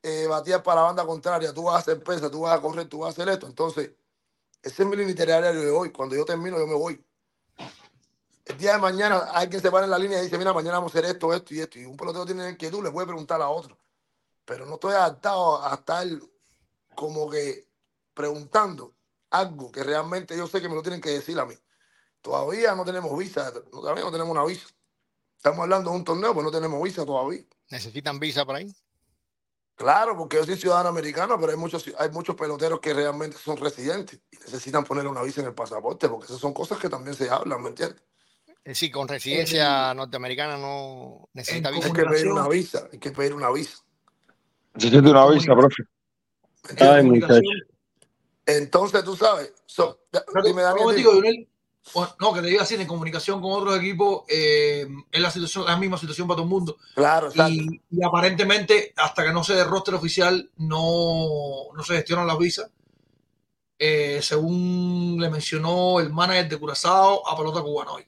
eh, 0.02 0.26
batear 0.26 0.62
para 0.62 0.81
la 0.81 0.86
banda 0.86 1.06
contraria, 1.06 1.52
tú 1.52 1.64
vas 1.64 1.76
a 1.76 1.78
hacer 1.78 2.02
pesa, 2.02 2.31
tú 2.31 2.40
vas 2.40 2.58
a 2.58 2.60
correr, 2.60 2.89
tú 2.89 2.98
vas 2.98 3.08
a 3.08 3.10
hacer 3.12 3.32
esto. 3.32 3.47
Entonces, 3.47 3.90
ese 4.62 4.82
es 4.82 4.89
mi 4.89 4.97
literario 4.97 5.60
de 5.60 5.70
hoy. 5.70 5.90
Cuando 5.92 6.14
yo 6.16 6.24
termino, 6.24 6.58
yo 6.58 6.66
me 6.66 6.74
voy. 6.74 7.05
El 8.44 8.58
día 8.58 8.73
de 8.74 8.78
mañana 8.78 9.31
hay 9.32 9.48
quien 9.48 9.62
se 9.62 9.70
para 9.70 9.84
en 9.84 9.90
la 9.90 9.98
línea 9.98 10.18
y 10.20 10.24
dice, 10.24 10.36
mira, 10.36 10.52
mañana 10.52 10.78
vamos 10.78 10.94
a 10.94 10.98
hacer 10.98 11.10
esto, 11.10 11.32
esto 11.32 11.55
y 11.55 11.60
esto. 11.60 11.78
Y 11.78 11.86
un 11.86 11.97
pelotero 11.97 12.26
tiene 12.26 12.50
inquietud, 12.50 12.82
le 12.82 12.90
puede 12.90 13.06
preguntar 13.06 13.40
a 13.40 13.48
otro. 13.48 13.78
Pero 14.44 14.66
no 14.66 14.74
estoy 14.74 14.92
adaptado 14.92 15.64
a 15.64 15.74
estar 15.74 16.06
como 16.94 17.31
que 17.31 17.66
preguntando 18.12 18.94
algo 19.31 19.73
que 19.73 19.82
realmente 19.82 20.36
yo 20.36 20.47
sé 20.47 20.60
que 20.60 20.68
me 20.68 20.74
lo 20.74 20.82
tienen 20.82 21.00
que 21.00 21.10
decir 21.10 21.39
a 21.39 21.47
mí. 21.47 21.55
Todavía 22.24 22.74
no 22.74 22.86
tenemos 22.86 23.16
visa, 23.18 23.52
todavía 23.70 24.02
no 24.02 24.10
tenemos 24.10 24.30
una 24.30 24.46
visa. 24.46 24.66
Estamos 25.36 25.58
hablando 25.60 25.90
de 25.90 25.96
un 25.96 26.04
torneo, 26.04 26.32
pero 26.32 26.44
no 26.44 26.50
tenemos 26.50 26.82
visa 26.82 27.04
todavía. 27.04 27.42
¿Necesitan 27.68 28.18
visa 28.18 28.46
por 28.46 28.56
ahí? 28.56 28.74
Claro, 29.74 30.16
porque 30.16 30.38
yo 30.38 30.44
soy 30.44 30.56
ciudadano 30.56 30.88
americano, 30.88 31.38
pero 31.38 31.52
hay 31.52 31.58
muchos, 31.58 31.84
hay 31.98 32.08
muchos 32.08 32.34
peloteros 32.34 32.80
que 32.80 32.94
realmente 32.94 33.36
son 33.36 33.58
residentes 33.58 34.20
y 34.32 34.38
necesitan 34.38 34.84
poner 34.84 35.06
una 35.06 35.22
visa 35.22 35.42
en 35.42 35.48
el 35.48 35.52
pasaporte, 35.52 36.08
porque 36.08 36.24
esas 36.24 36.38
son 36.38 36.54
cosas 36.54 36.78
que 36.78 36.88
también 36.88 37.14
se 37.14 37.28
hablan, 37.28 37.62
¿me 37.62 37.68
entiendes? 37.68 38.02
Es 38.46 38.54
decir, 38.64 38.90
con 38.90 39.06
residencia 39.06 39.92
norteamericana 39.92 40.56
no 40.56 41.28
necesita 41.34 41.70
visa. 41.70 41.88
Hay 41.88 41.92
que 41.92 42.04
pedir 42.04 42.32
una 42.32 42.48
visa, 42.48 42.88
hay 42.90 42.98
que 42.98 43.10
pedir 43.10 43.34
una 43.34 43.50
visa. 43.50 43.84
Necesito 44.72 45.10
una 45.10 45.28
visa, 45.28 45.54
profe. 45.54 45.82
Ay, 46.80 47.02
muchacho. 47.02 47.42
Entonces, 48.46 49.04
tú 49.04 49.14
sabes, 49.14 49.52
so, 49.66 50.06
dime, 50.42 50.62
Daniel. 50.62 50.96
Lionel. 50.96 51.48
Bueno, 51.92 52.14
No, 52.20 52.32
que 52.32 52.40
te 52.40 52.50
iba 52.50 52.60
a 52.60 52.64
decir, 52.64 52.80
en 52.80 52.86
comunicación 52.86 53.40
con 53.42 53.52
otros 53.52 53.76
equipos, 53.76 54.22
eh, 54.28 54.86
es 55.10 55.20
la, 55.20 55.30
situación, 55.30 55.66
la 55.66 55.76
misma 55.76 55.98
situación 55.98 56.26
para 56.26 56.36
todo 56.36 56.44
el 56.44 56.50
mundo. 56.50 56.76
Claro. 56.94 57.30
Y, 57.48 57.80
y 57.90 58.04
aparentemente, 58.04 58.94
hasta 58.96 59.24
que 59.24 59.32
no 59.32 59.44
se 59.44 59.54
dé 59.54 59.64
roster 59.64 59.94
oficial, 59.94 60.50
no, 60.56 61.72
no 61.74 61.82
se 61.84 61.96
gestionan 61.96 62.26
las 62.26 62.38
visas. 62.38 62.70
Eh, 63.78 64.20
según 64.22 65.18
le 65.20 65.28
mencionó 65.28 66.00
el 66.00 66.10
manager 66.10 66.48
de 66.48 66.56
Curazao 66.58 67.28
a 67.28 67.36
pelota 67.36 67.60
cubana 67.60 67.92
hoy. 67.92 68.06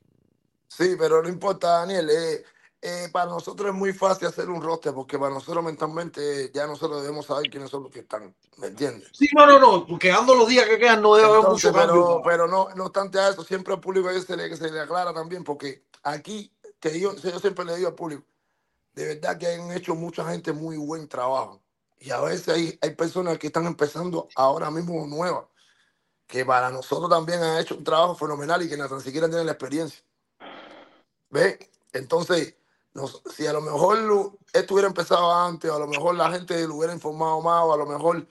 Sí, 0.69 0.95
pero 0.99 1.23
no 1.23 1.29
importa, 1.29 1.81
Daniel. 1.81 2.09
eh, 2.11 2.45
eh, 2.87 3.09
para 3.11 3.27
nosotros 3.27 3.69
es 3.71 3.75
muy 3.75 3.93
fácil 3.93 4.29
hacer 4.29 4.49
un 4.49 4.63
roster, 4.63 4.95
porque 4.95 5.19
para 5.19 5.35
nosotros 5.35 5.65
mentalmente 5.65 6.45
eh, 6.45 6.51
ya 6.55 6.69
nosotros 6.69 7.03
debemos 7.03 7.27
saber 7.27 7.51
quiénes 7.51 7.69
son 7.69 7.83
los 7.83 7.91
que 7.91 8.01
están, 8.01 8.33
¿me 8.59 8.69
entiendes? 8.69 9.09
Sí, 9.13 9.29
no, 9.37 9.45
no, 9.45 9.59
no, 9.59 9.99
quedando 9.99 10.37
los 10.37 10.47
días 10.47 10.67
que 10.67 10.79
quedan 10.79 11.03
no 11.03 11.17
debe 11.17 11.29
haber 11.29 11.49
mucho 11.49 11.73
cambio. 11.73 12.23
pero, 12.23 12.23
pero 12.25 12.47
no, 12.47 12.69
no 12.77 12.85
obstante 12.85 13.19
a 13.19 13.31
eso, 13.31 13.43
siempre 13.43 13.75
al 13.75 13.81
público 13.81 14.09
se 14.21 14.37
le, 14.37 14.57
se 14.57 14.71
le 14.71 14.81
aclara 14.81 15.13
también, 15.13 15.43
porque 15.43 15.85
aquí, 16.05 16.53
que 16.79 17.01
yo, 17.01 17.17
yo 17.17 17.41
siempre 17.41 17.65
le 17.65 17.75
digo 17.75 17.89
al 17.89 17.95
público, 17.95 18.23
de 18.95 19.15
verdad 19.15 19.37
que 19.37 19.49
han 19.49 19.73
hecho 19.73 19.95
mucha 19.97 20.25
gente 20.31 20.53
muy 20.53 20.77
buen 20.77 21.09
trabajo. 21.09 21.61
Y 21.99 22.11
a 22.11 22.21
veces 22.21 22.49
hay, 22.49 22.79
hay 22.81 22.95
personas 22.95 23.39
que 23.39 23.49
están 23.49 23.67
empezando 23.67 24.29
ahora 24.37 24.71
mismo 24.71 25.07
nuevas, 25.07 25.47
que 26.27 26.45
para 26.45 26.71
nosotros 26.71 27.11
también 27.11 27.43
han 27.43 27.59
hecho 27.59 27.75
un 27.75 27.85
trabajo 27.85 28.15
fenomenal 28.15 28.63
y 28.63 28.69
que 28.69 28.77
ni 28.77 29.01
siquiera 29.01 29.29
tienen 29.29 29.47
la 29.47 29.53
experiencia. 29.53 30.03
¿Ves? 31.31 31.59
Entonces, 31.93 32.55
nos- 32.97 33.23
si 33.37 33.47
a 33.47 33.55
lo 33.55 33.63
mejor 33.63 33.99
lo- 34.01 34.39
esto 34.55 34.75
hubiera 34.75 34.89
empezado 34.89 35.35
antes, 35.35 35.71
o 35.71 35.77
a 35.77 35.81
lo 35.81 35.89
mejor 35.89 36.17
la 36.17 36.33
gente 36.33 36.67
lo 36.69 36.77
hubiera 36.77 36.95
informado 36.95 37.43
más, 37.43 37.65
o 37.65 37.75
a 37.75 37.79
lo 37.79 37.87
mejor, 37.87 38.29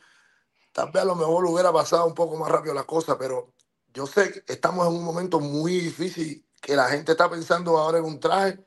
tal 0.73 0.91
vez 0.91 1.03
a 1.03 1.05
lo 1.05 1.15
mejor 1.15 1.45
hubiera 1.45 1.73
pasado 1.73 2.05
un 2.07 2.15
poco 2.15 2.37
más 2.37 2.51
rápido 2.51 2.73
la 2.75 2.85
cosa, 2.85 3.17
pero 3.17 3.53
yo 3.93 4.07
sé 4.07 4.31
que 4.45 4.53
estamos 4.53 4.87
en 4.87 4.93
un 4.95 5.03
momento 5.05 5.39
muy 5.41 5.79
difícil, 5.79 6.45
que 6.61 6.75
la 6.75 6.89
gente 6.89 7.13
está 7.13 7.29
pensando 7.29 7.77
ahora 7.77 7.99
en 7.99 8.05
un 8.05 8.19
traje 8.19 8.59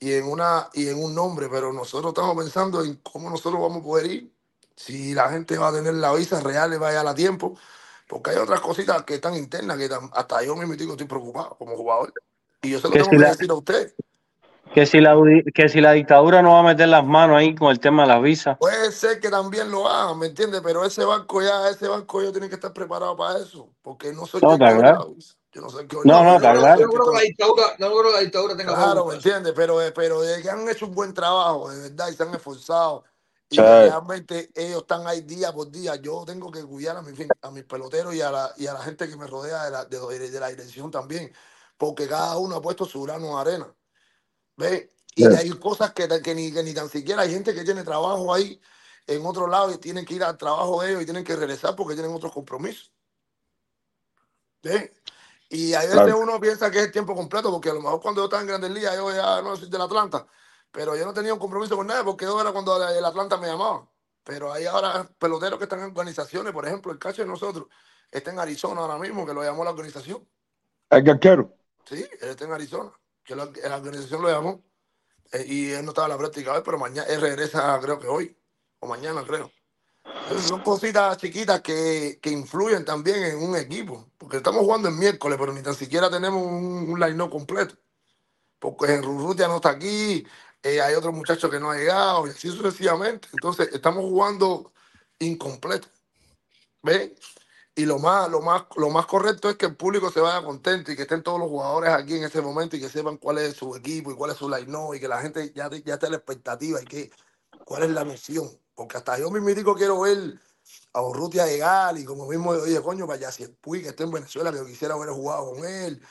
y 0.00 0.12
en, 0.14 0.26
una, 0.26 0.70
y 0.74 0.88
en 0.88 1.02
un 1.02 1.14
nombre, 1.14 1.48
pero 1.50 1.72
nosotros 1.72 2.12
estamos 2.12 2.36
pensando 2.36 2.82
en 2.84 2.96
cómo 2.96 3.30
nosotros 3.30 3.60
vamos 3.62 3.80
a 3.80 3.84
poder 3.84 4.06
ir, 4.12 4.34
si 4.76 5.14
la 5.14 5.30
gente 5.30 5.58
va 5.58 5.68
a 5.68 5.74
tener 5.74 5.94
la 5.94 6.12
visa 6.14 6.40
real 6.40 6.74
y 6.74 6.78
va 6.78 6.88
a 6.88 6.90
llegar 6.92 7.08
a 7.08 7.14
tiempo, 7.16 7.58
porque 8.08 8.30
hay 8.32 8.38
otras 8.38 8.60
cositas 8.60 9.04
que 9.04 9.16
están 9.16 9.36
internas 9.36 9.78
que 9.78 9.90
hasta 10.12 10.42
yo 10.44 10.56
mismo 10.56 10.74
estoy 10.74 11.06
preocupado 11.06 11.56
como 11.58 11.76
jugador. 11.76 12.14
Y 12.62 12.70
yo 12.72 12.80
se 12.80 12.88
lo 12.88 12.98
tengo 12.98 13.16
que 13.16 13.24
decir 13.24 13.50
a 13.50 13.54
usted. 13.54 13.94
Que 14.74 14.86
si, 14.86 15.00
la, 15.00 15.14
que 15.54 15.68
si 15.68 15.80
la 15.80 15.92
dictadura 15.92 16.40
no 16.40 16.52
va 16.52 16.60
a 16.60 16.62
meter 16.62 16.88
las 16.88 17.04
manos 17.04 17.36
ahí 17.36 17.54
con 17.54 17.70
el 17.70 17.78
tema 17.78 18.02
de 18.02 18.08
las 18.08 18.22
visas. 18.22 18.56
Puede 18.58 18.90
ser 18.92 19.20
que 19.20 19.28
también 19.28 19.70
lo 19.70 19.86
hagan, 19.86 20.18
¿me 20.18 20.26
entiendes? 20.26 20.62
Pero 20.64 20.84
ese 20.84 21.04
banco 21.04 21.42
ya, 21.42 21.68
ese 21.68 21.88
banco 21.88 22.22
yo 22.22 22.32
tiene 22.32 22.48
que 22.48 22.54
estar 22.54 22.72
preparado 22.72 23.16
para 23.16 23.38
eso, 23.38 23.68
porque 23.82 24.12
no 24.12 24.26
soy 24.26 24.40
No, 24.40 24.52
yo 24.52 24.58
que 24.58 24.64
la 24.64 24.78
claro. 24.78 25.10
visa. 25.14 25.34
Yo 25.52 25.60
no 25.60 25.68
soy 25.68 25.86
que 25.86 25.96
No, 26.04 26.24
no, 26.24 26.36
está 26.36 26.52
claro. 26.54 26.80
Yo 26.80 26.86
no 26.86 26.92
creo 26.92 27.04
que 27.04 27.16
la 27.16 27.20
dictadura, 27.20 27.66
no 27.78 27.86
creo 27.90 28.02
que 28.04 28.12
la 28.12 28.20
dictadura 28.20 28.56
tenga 28.56 28.74
Claro, 28.74 29.06
¿me 29.06 29.14
entiendes? 29.16 29.52
Pero, 29.54 29.82
eh, 29.82 29.92
pero 29.92 30.22
de 30.22 30.40
que 30.40 30.48
han 30.48 30.66
hecho 30.68 30.86
un 30.86 30.94
buen 30.94 31.12
trabajo, 31.12 31.70
de 31.70 31.90
verdad, 31.90 32.08
y 32.08 32.14
se 32.14 32.22
han 32.22 32.34
esforzado. 32.34 33.04
Y 33.50 33.56
Sí. 33.56 33.62
realmente 33.62 34.50
ellos 34.54 34.80
están 34.80 35.06
ahí 35.06 35.20
día 35.20 35.52
por 35.52 35.70
día. 35.70 35.96
Yo 35.96 36.24
tengo 36.24 36.50
que 36.50 36.64
cuidar 36.64 36.96
a, 36.96 37.02
mi, 37.02 37.12
a 37.42 37.50
mis 37.50 37.64
peloteros 37.64 38.14
y 38.14 38.22
a, 38.22 38.30
la, 38.30 38.50
y 38.56 38.66
a 38.66 38.72
la 38.72 38.80
gente 38.80 39.06
que 39.06 39.16
me 39.18 39.26
rodea 39.26 39.64
de 39.64 39.70
la, 39.70 39.84
de, 39.84 40.30
de 40.30 40.40
la 40.40 40.48
dirección 40.48 40.90
también, 40.90 41.30
porque 41.76 42.08
cada 42.08 42.38
uno 42.38 42.56
ha 42.56 42.62
puesto 42.62 42.86
su 42.86 43.02
grano 43.02 43.26
de 43.36 43.40
arena. 43.50 43.74
¿Ves? 44.56 44.88
Y 45.14 45.26
hay 45.26 45.50
cosas 45.50 45.92
que, 45.92 46.08
que, 46.22 46.34
ni, 46.34 46.52
que 46.52 46.62
ni 46.62 46.72
tan 46.72 46.88
siquiera 46.88 47.22
hay 47.22 47.30
gente 47.30 47.54
que 47.54 47.64
tiene 47.64 47.82
trabajo 47.82 48.32
ahí 48.32 48.60
en 49.06 49.24
otro 49.26 49.46
lado 49.46 49.72
y 49.72 49.78
tienen 49.78 50.04
que 50.04 50.14
ir 50.14 50.24
al 50.24 50.38
trabajo 50.38 50.80
de 50.80 50.90
ellos 50.90 51.02
y 51.02 51.04
tienen 51.04 51.24
que 51.24 51.36
regresar 51.36 51.76
porque 51.76 51.94
tienen 51.94 52.14
otros 52.14 52.32
compromisos. 52.32 52.92
¿Ves? 54.62 54.90
Y 55.50 55.74
a 55.74 55.80
veces 55.80 55.94
Claro. 55.96 56.18
uno 56.18 56.40
piensa 56.40 56.70
que 56.70 56.80
es 56.80 56.92
tiempo 56.92 57.14
completo, 57.14 57.50
porque 57.50 57.68
a 57.68 57.74
lo 57.74 57.82
mejor 57.82 58.00
cuando 58.00 58.22
yo 58.22 58.24
estaba 58.24 58.40
en 58.40 58.48
Grandes 58.48 58.70
Ligas, 58.70 58.96
yo 58.96 59.12
ya 59.12 59.42
no 59.42 59.54
soy 59.54 59.68
del 59.68 59.82
Atlanta, 59.82 60.26
pero 60.70 60.96
yo 60.96 61.04
no 61.04 61.12
tenía 61.12 61.34
un 61.34 61.38
compromiso 61.38 61.76
con 61.76 61.86
nadie, 61.86 62.04
porque 62.04 62.24
yo 62.24 62.40
era 62.40 62.52
cuando 62.52 62.88
el 62.88 63.04
Atlanta 63.04 63.36
me 63.36 63.48
llamaba. 63.48 63.86
Pero 64.24 64.52
hay 64.52 64.64
ahora 64.64 65.06
peloteros 65.18 65.58
que 65.58 65.64
están 65.64 65.80
en 65.80 65.86
organizaciones, 65.86 66.52
por 66.54 66.64
ejemplo, 66.64 66.90
el 66.90 66.98
cacho 66.98 67.20
de 67.22 67.28
nosotros 67.28 67.66
está 68.10 68.30
en 68.30 68.38
Arizona 68.38 68.80
ahora 68.80 68.96
mismo, 68.96 69.26
que 69.26 69.34
lo 69.34 69.42
llamó 69.42 69.64
la 69.64 69.70
organización. 69.70 70.26
El 70.88 71.04
carquero. 71.04 71.54
Sí, 71.84 72.06
él 72.20 72.28
está 72.30 72.44
en 72.44 72.52
Arizona, 72.52 72.90
que 73.24 73.34
la, 73.36 73.46
la 73.64 73.76
organización 73.76 74.22
lo 74.22 74.28
llamó. 74.30 74.64
eh, 75.32 75.44
y 75.46 75.70
él 75.72 75.84
no 75.84 75.90
estaba 75.92 76.06
en 76.08 76.12
la 76.12 76.18
práctica 76.18 76.52
hoy, 76.52 76.62
pero 76.64 76.78
mañana 76.78 77.06
él 77.08 77.20
regresa, 77.20 77.78
creo 77.80 77.98
que 77.98 78.06
hoy, 78.06 78.36
o 78.80 78.86
mañana, 78.86 79.24
creo. 79.24 79.50
Son 80.48 80.62
cositas 80.62 81.16
chiquitas 81.18 81.60
que, 81.60 82.18
que 82.22 82.30
influyen 82.30 82.84
también 82.84 83.22
en 83.24 83.42
un 83.42 83.56
equipo, 83.56 84.10
porque 84.18 84.38
estamos 84.38 84.60
jugando 84.62 84.88
el 84.88 84.94
miércoles, 84.94 85.38
pero 85.40 85.52
ni 85.52 85.62
tan 85.62 85.74
siquiera 85.74 86.10
tenemos 86.10 86.42
un, 86.44 86.90
un 86.90 87.00
line 87.00 87.30
completo, 87.30 87.76
porque 88.58 88.94
en 88.94 89.02
Rurrutia 89.02 89.48
no 89.48 89.56
está 89.56 89.70
aquí, 89.70 90.24
eh, 90.62 90.80
hay 90.80 90.94
otro 90.94 91.12
muchacho 91.12 91.50
que 91.50 91.60
no 91.60 91.70
ha 91.70 91.76
llegado, 91.76 92.26
y 92.26 92.30
así 92.30 92.48
sucesivamente. 92.50 93.28
Entonces, 93.32 93.68
estamos 93.72 94.04
jugando 94.04 94.72
incompleto. 95.18 95.88
¿Ven? 96.82 97.14
Y 97.74 97.86
lo 97.86 97.98
más, 97.98 98.28
lo 98.28 98.42
más, 98.42 98.64
lo 98.76 98.90
más 98.90 99.06
correcto 99.06 99.48
es 99.48 99.56
que 99.56 99.64
el 99.66 99.76
público 99.76 100.10
se 100.10 100.20
vaya 100.20 100.44
contento 100.44 100.92
y 100.92 100.96
que 100.96 101.02
estén 101.02 101.22
todos 101.22 101.38
los 101.38 101.48
jugadores 101.48 101.90
aquí 101.90 102.16
en 102.16 102.24
ese 102.24 102.42
momento 102.42 102.76
y 102.76 102.80
que 102.80 102.90
sepan 102.90 103.16
cuál 103.16 103.38
es 103.38 103.56
su 103.56 103.74
equipo 103.74 104.12
y 104.12 104.14
cuál 104.14 104.30
es 104.32 104.36
su 104.36 104.48
line 104.48 104.70
y 104.94 105.00
que 105.00 105.08
la 105.08 105.22
gente 105.22 105.52
ya, 105.54 105.70
ya 105.70 105.94
esté 105.94 106.06
a 106.06 106.10
la 106.10 106.16
expectativa 106.16 106.82
y 106.82 106.84
que 106.84 107.10
cuál 107.64 107.84
es 107.84 107.90
la 107.90 108.04
misión. 108.04 108.46
Porque 108.74 108.98
hasta 108.98 109.18
yo 109.18 109.30
mismo 109.30 109.74
quiero 109.74 110.00
ver 110.00 110.38
a 110.92 111.02
Urrutia 111.02 111.46
llegar 111.46 111.96
y 111.96 112.04
como 112.04 112.28
mismo, 112.28 112.50
oye, 112.50 112.80
coño, 112.82 113.06
vaya 113.06 113.32
si 113.32 113.44
el 113.44 113.54
Puy 113.54 113.82
que 113.82 113.88
está 113.88 114.04
en 114.04 114.10
Venezuela, 114.10 114.50
que 114.50 114.58
yo 114.58 114.66
quisiera 114.66 114.94
haber 114.94 115.08
jugado 115.08 115.52
con 115.52 115.64
él 115.64 116.02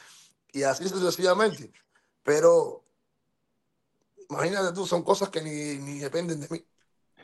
y 0.51 0.64
así 0.64 0.90
sucesivamente. 0.90 1.72
Pero 2.23 2.83
imagínate 4.30 4.73
tú, 4.73 4.88
son 4.88 5.03
cosas 5.03 5.30
que 5.30 5.41
ni, 5.41 5.77
ni 5.77 5.99
dependen 5.99 6.41
de 6.41 6.48
mí. 6.49 6.65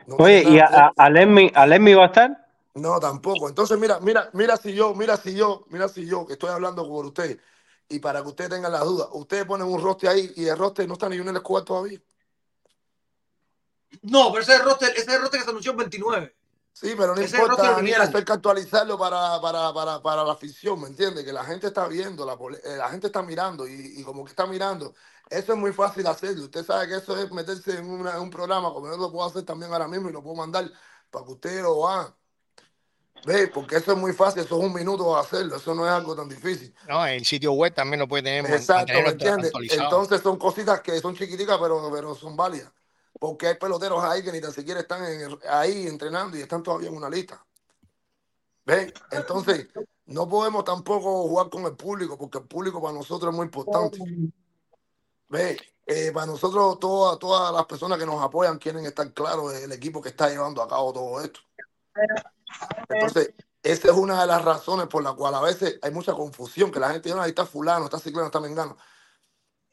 No 0.06 0.18
Oye, 0.18 0.44
¿y 0.48 0.60
a, 0.60 0.66
a, 0.66 0.94
a 0.96 1.10
Lemmy, 1.10 1.52
a 1.56 1.66
Lemmy 1.66 1.96
va 1.96 2.04
a 2.04 2.08
estar? 2.08 2.47
No, 2.78 3.00
tampoco. 3.00 3.50
Entonces, 3.50 3.78
mira, 3.80 4.00
mira, 4.00 4.30
mira 4.34 4.58
si 4.58 4.74
yo, 4.74 4.94
mira 4.94 5.18
si 5.18 5.34
yo, 5.36 5.66
mira 5.70 5.88
si 5.90 6.06
yo, 6.06 6.26
que 6.26 6.34
estoy 6.34 6.50
hablando 6.50 6.88
con 6.88 7.06
usted, 7.08 7.40
y 7.90 8.00
para 8.00 8.22
que 8.22 8.28
ustedes 8.30 8.50
tengan 8.50 8.72
las 8.72 8.84
dudas, 8.86 9.08
ustedes 9.14 9.46
ponen 9.46 9.68
un 9.68 9.82
roster 9.82 10.10
ahí 10.10 10.32
y 10.36 10.46
el 10.48 10.58
roster 10.58 10.88
no 10.88 10.94
está 10.94 11.10
ni 11.10 11.16
uno 11.20 11.30
en 11.32 11.36
el 11.38 11.42
escuadra 11.42 11.66
todavía. 11.66 12.00
No, 14.04 14.32
pero 14.32 14.44
ese 14.44 14.54
es 14.54 14.60
el 14.60 14.66
roster, 14.66 14.94
ese 14.96 15.18
roster 15.18 15.40
que 15.40 15.44
se 15.46 15.50
anunció 15.50 15.72
el 15.72 15.78
29. 15.78 16.36
Sí, 16.74 16.94
pero 16.96 17.16
no 17.16 17.22
Ese 17.22 17.38
importa, 17.38 17.72
Daniel, 17.72 18.02
hay 18.14 18.24
que 18.24 18.32
actualizarlo 18.34 19.00
para, 19.00 19.42
para, 19.42 19.74
para, 19.74 20.00
para 20.00 20.24
la 20.24 20.34
afición, 20.34 20.80
¿me 20.80 20.88
entiendes? 20.88 21.26
Que 21.26 21.34
la 21.34 21.44
gente 21.44 21.66
está 21.68 21.88
viendo, 21.88 22.24
la, 22.24 22.34
eh, 22.34 22.78
la 22.78 22.90
gente 22.90 23.08
está 23.08 23.24
mirando 23.24 23.68
y, 23.68 23.94
y 24.00 24.04
como 24.04 24.24
que 24.24 24.30
está 24.30 24.46
mirando. 24.46 24.94
Eso 25.28 25.54
es 25.54 25.58
muy 25.58 25.74
fácil 25.74 26.06
hacerlo. 26.06 26.44
Usted 26.44 26.64
sabe 26.64 26.88
que 26.88 26.96
eso 26.98 27.18
es 27.18 27.32
meterse 27.32 27.80
en, 27.80 27.90
una- 27.90 28.14
en 28.16 28.22
un 28.22 28.30
programa, 28.30 28.72
como 28.72 28.88
yo 28.88 28.98
lo 28.98 29.12
puedo 29.12 29.26
hacer 29.28 29.44
también 29.44 29.74
ahora 29.74 29.88
mismo 29.88 30.10
y 30.10 30.14
lo 30.14 30.22
puedo 30.22 30.36
mandar 30.36 30.72
para 31.10 31.26
que 31.26 31.32
usted 31.32 31.62
lo 31.64 31.88
haga. 31.88 32.16
¿Ve? 33.26 33.48
Porque 33.48 33.78
eso 33.78 33.92
es 33.92 33.98
muy 33.98 34.14
fácil, 34.14 34.44
eso 34.44 34.58
es 34.58 34.64
un 34.66 34.74
minuto 34.74 35.14
de 35.14 35.20
hacerlo, 35.20 35.58
eso 35.58 35.76
no 35.76 35.86
es 35.86 35.92
algo 35.92 36.16
tan 36.16 36.30
difícil. 36.30 36.74
No, 36.88 37.06
el 37.06 37.26
sitio 37.26 37.52
web 37.54 37.74
también 37.74 38.00
lo 38.00 38.08
puede 38.08 38.24
tener 38.24 38.46
Exacto, 38.52 38.94
¿me 39.02 39.10
entiendes? 39.10 39.52
Entonces 39.70 40.22
son 40.22 40.38
cositas 40.38 40.82
que 40.82 41.00
son 41.00 41.16
chiquiticas, 41.16 41.58
pero, 41.62 41.90
pero 41.92 42.16
son 42.16 42.36
válidas. 42.36 42.72
Porque 43.20 43.48
hay 43.48 43.56
peloteros 43.56 44.04
ahí 44.04 44.24
que 44.24 44.32
ni 44.32 44.40
tan 44.40 44.54
siquiera 44.54 44.80
están 44.80 45.04
en- 45.04 45.40
ahí 45.50 45.88
entrenando 45.88 46.38
y 46.38 46.42
están 46.42 46.62
todavía 46.62 46.90
en 46.90 46.96
una 46.96 47.10
lista. 47.10 47.44
¿Ven? 48.66 48.94
Entonces, 49.12 49.68
no 50.06 50.28
podemos 50.30 50.64
tampoco 50.64 51.28
jugar 51.28 51.50
con 51.50 51.64
el 51.66 51.76
público, 51.76 52.18
porque 52.18 52.38
el 52.38 52.46
público 52.46 52.82
para 52.82 52.94
nosotros 52.94 53.32
es 53.32 53.36
muy 53.36 53.46
importante. 53.46 53.98
¿Ven? 55.30 55.58
Eh, 55.86 56.12
para 56.14 56.26
nosotros, 56.26 56.80
todas, 56.80 57.18
todas 57.18 57.54
las 57.54 57.66
personas 57.66 57.98
que 57.98 58.06
nos 58.06 58.22
apoyan 58.22 58.58
quieren 58.60 58.86
estar 58.86 59.12
claros 59.14 59.54
del 59.54 59.72
equipo 59.72 60.02
que 60.02 60.10
está 60.10 60.30
llevando 60.30 60.62
a 60.62 60.68
cabo 60.68 60.92
todo 60.94 61.22
esto. 61.22 61.40
Entonces, 62.90 63.34
esa 63.64 63.88
es 63.90 63.94
una 63.94 64.22
de 64.22 64.28
las 64.28 64.44
razones 64.46 64.88
por 64.88 65.04
la 65.04 65.14
cual 65.14 65.36
a 65.36 65.42
veces 65.42 65.78
hay 65.82 65.92
mucha 65.92 66.14
confusión, 66.14 66.72
que 66.72 66.80
la 66.80 66.90
gente 66.92 67.10
dice, 67.10 67.16
"No, 67.16 67.22
ahí 67.24 67.30
está 67.30 67.46
fulano, 67.46 67.86
está 67.86 68.00
ciclano, 68.00 68.28
está 68.28 68.40
mengano. 68.40 68.78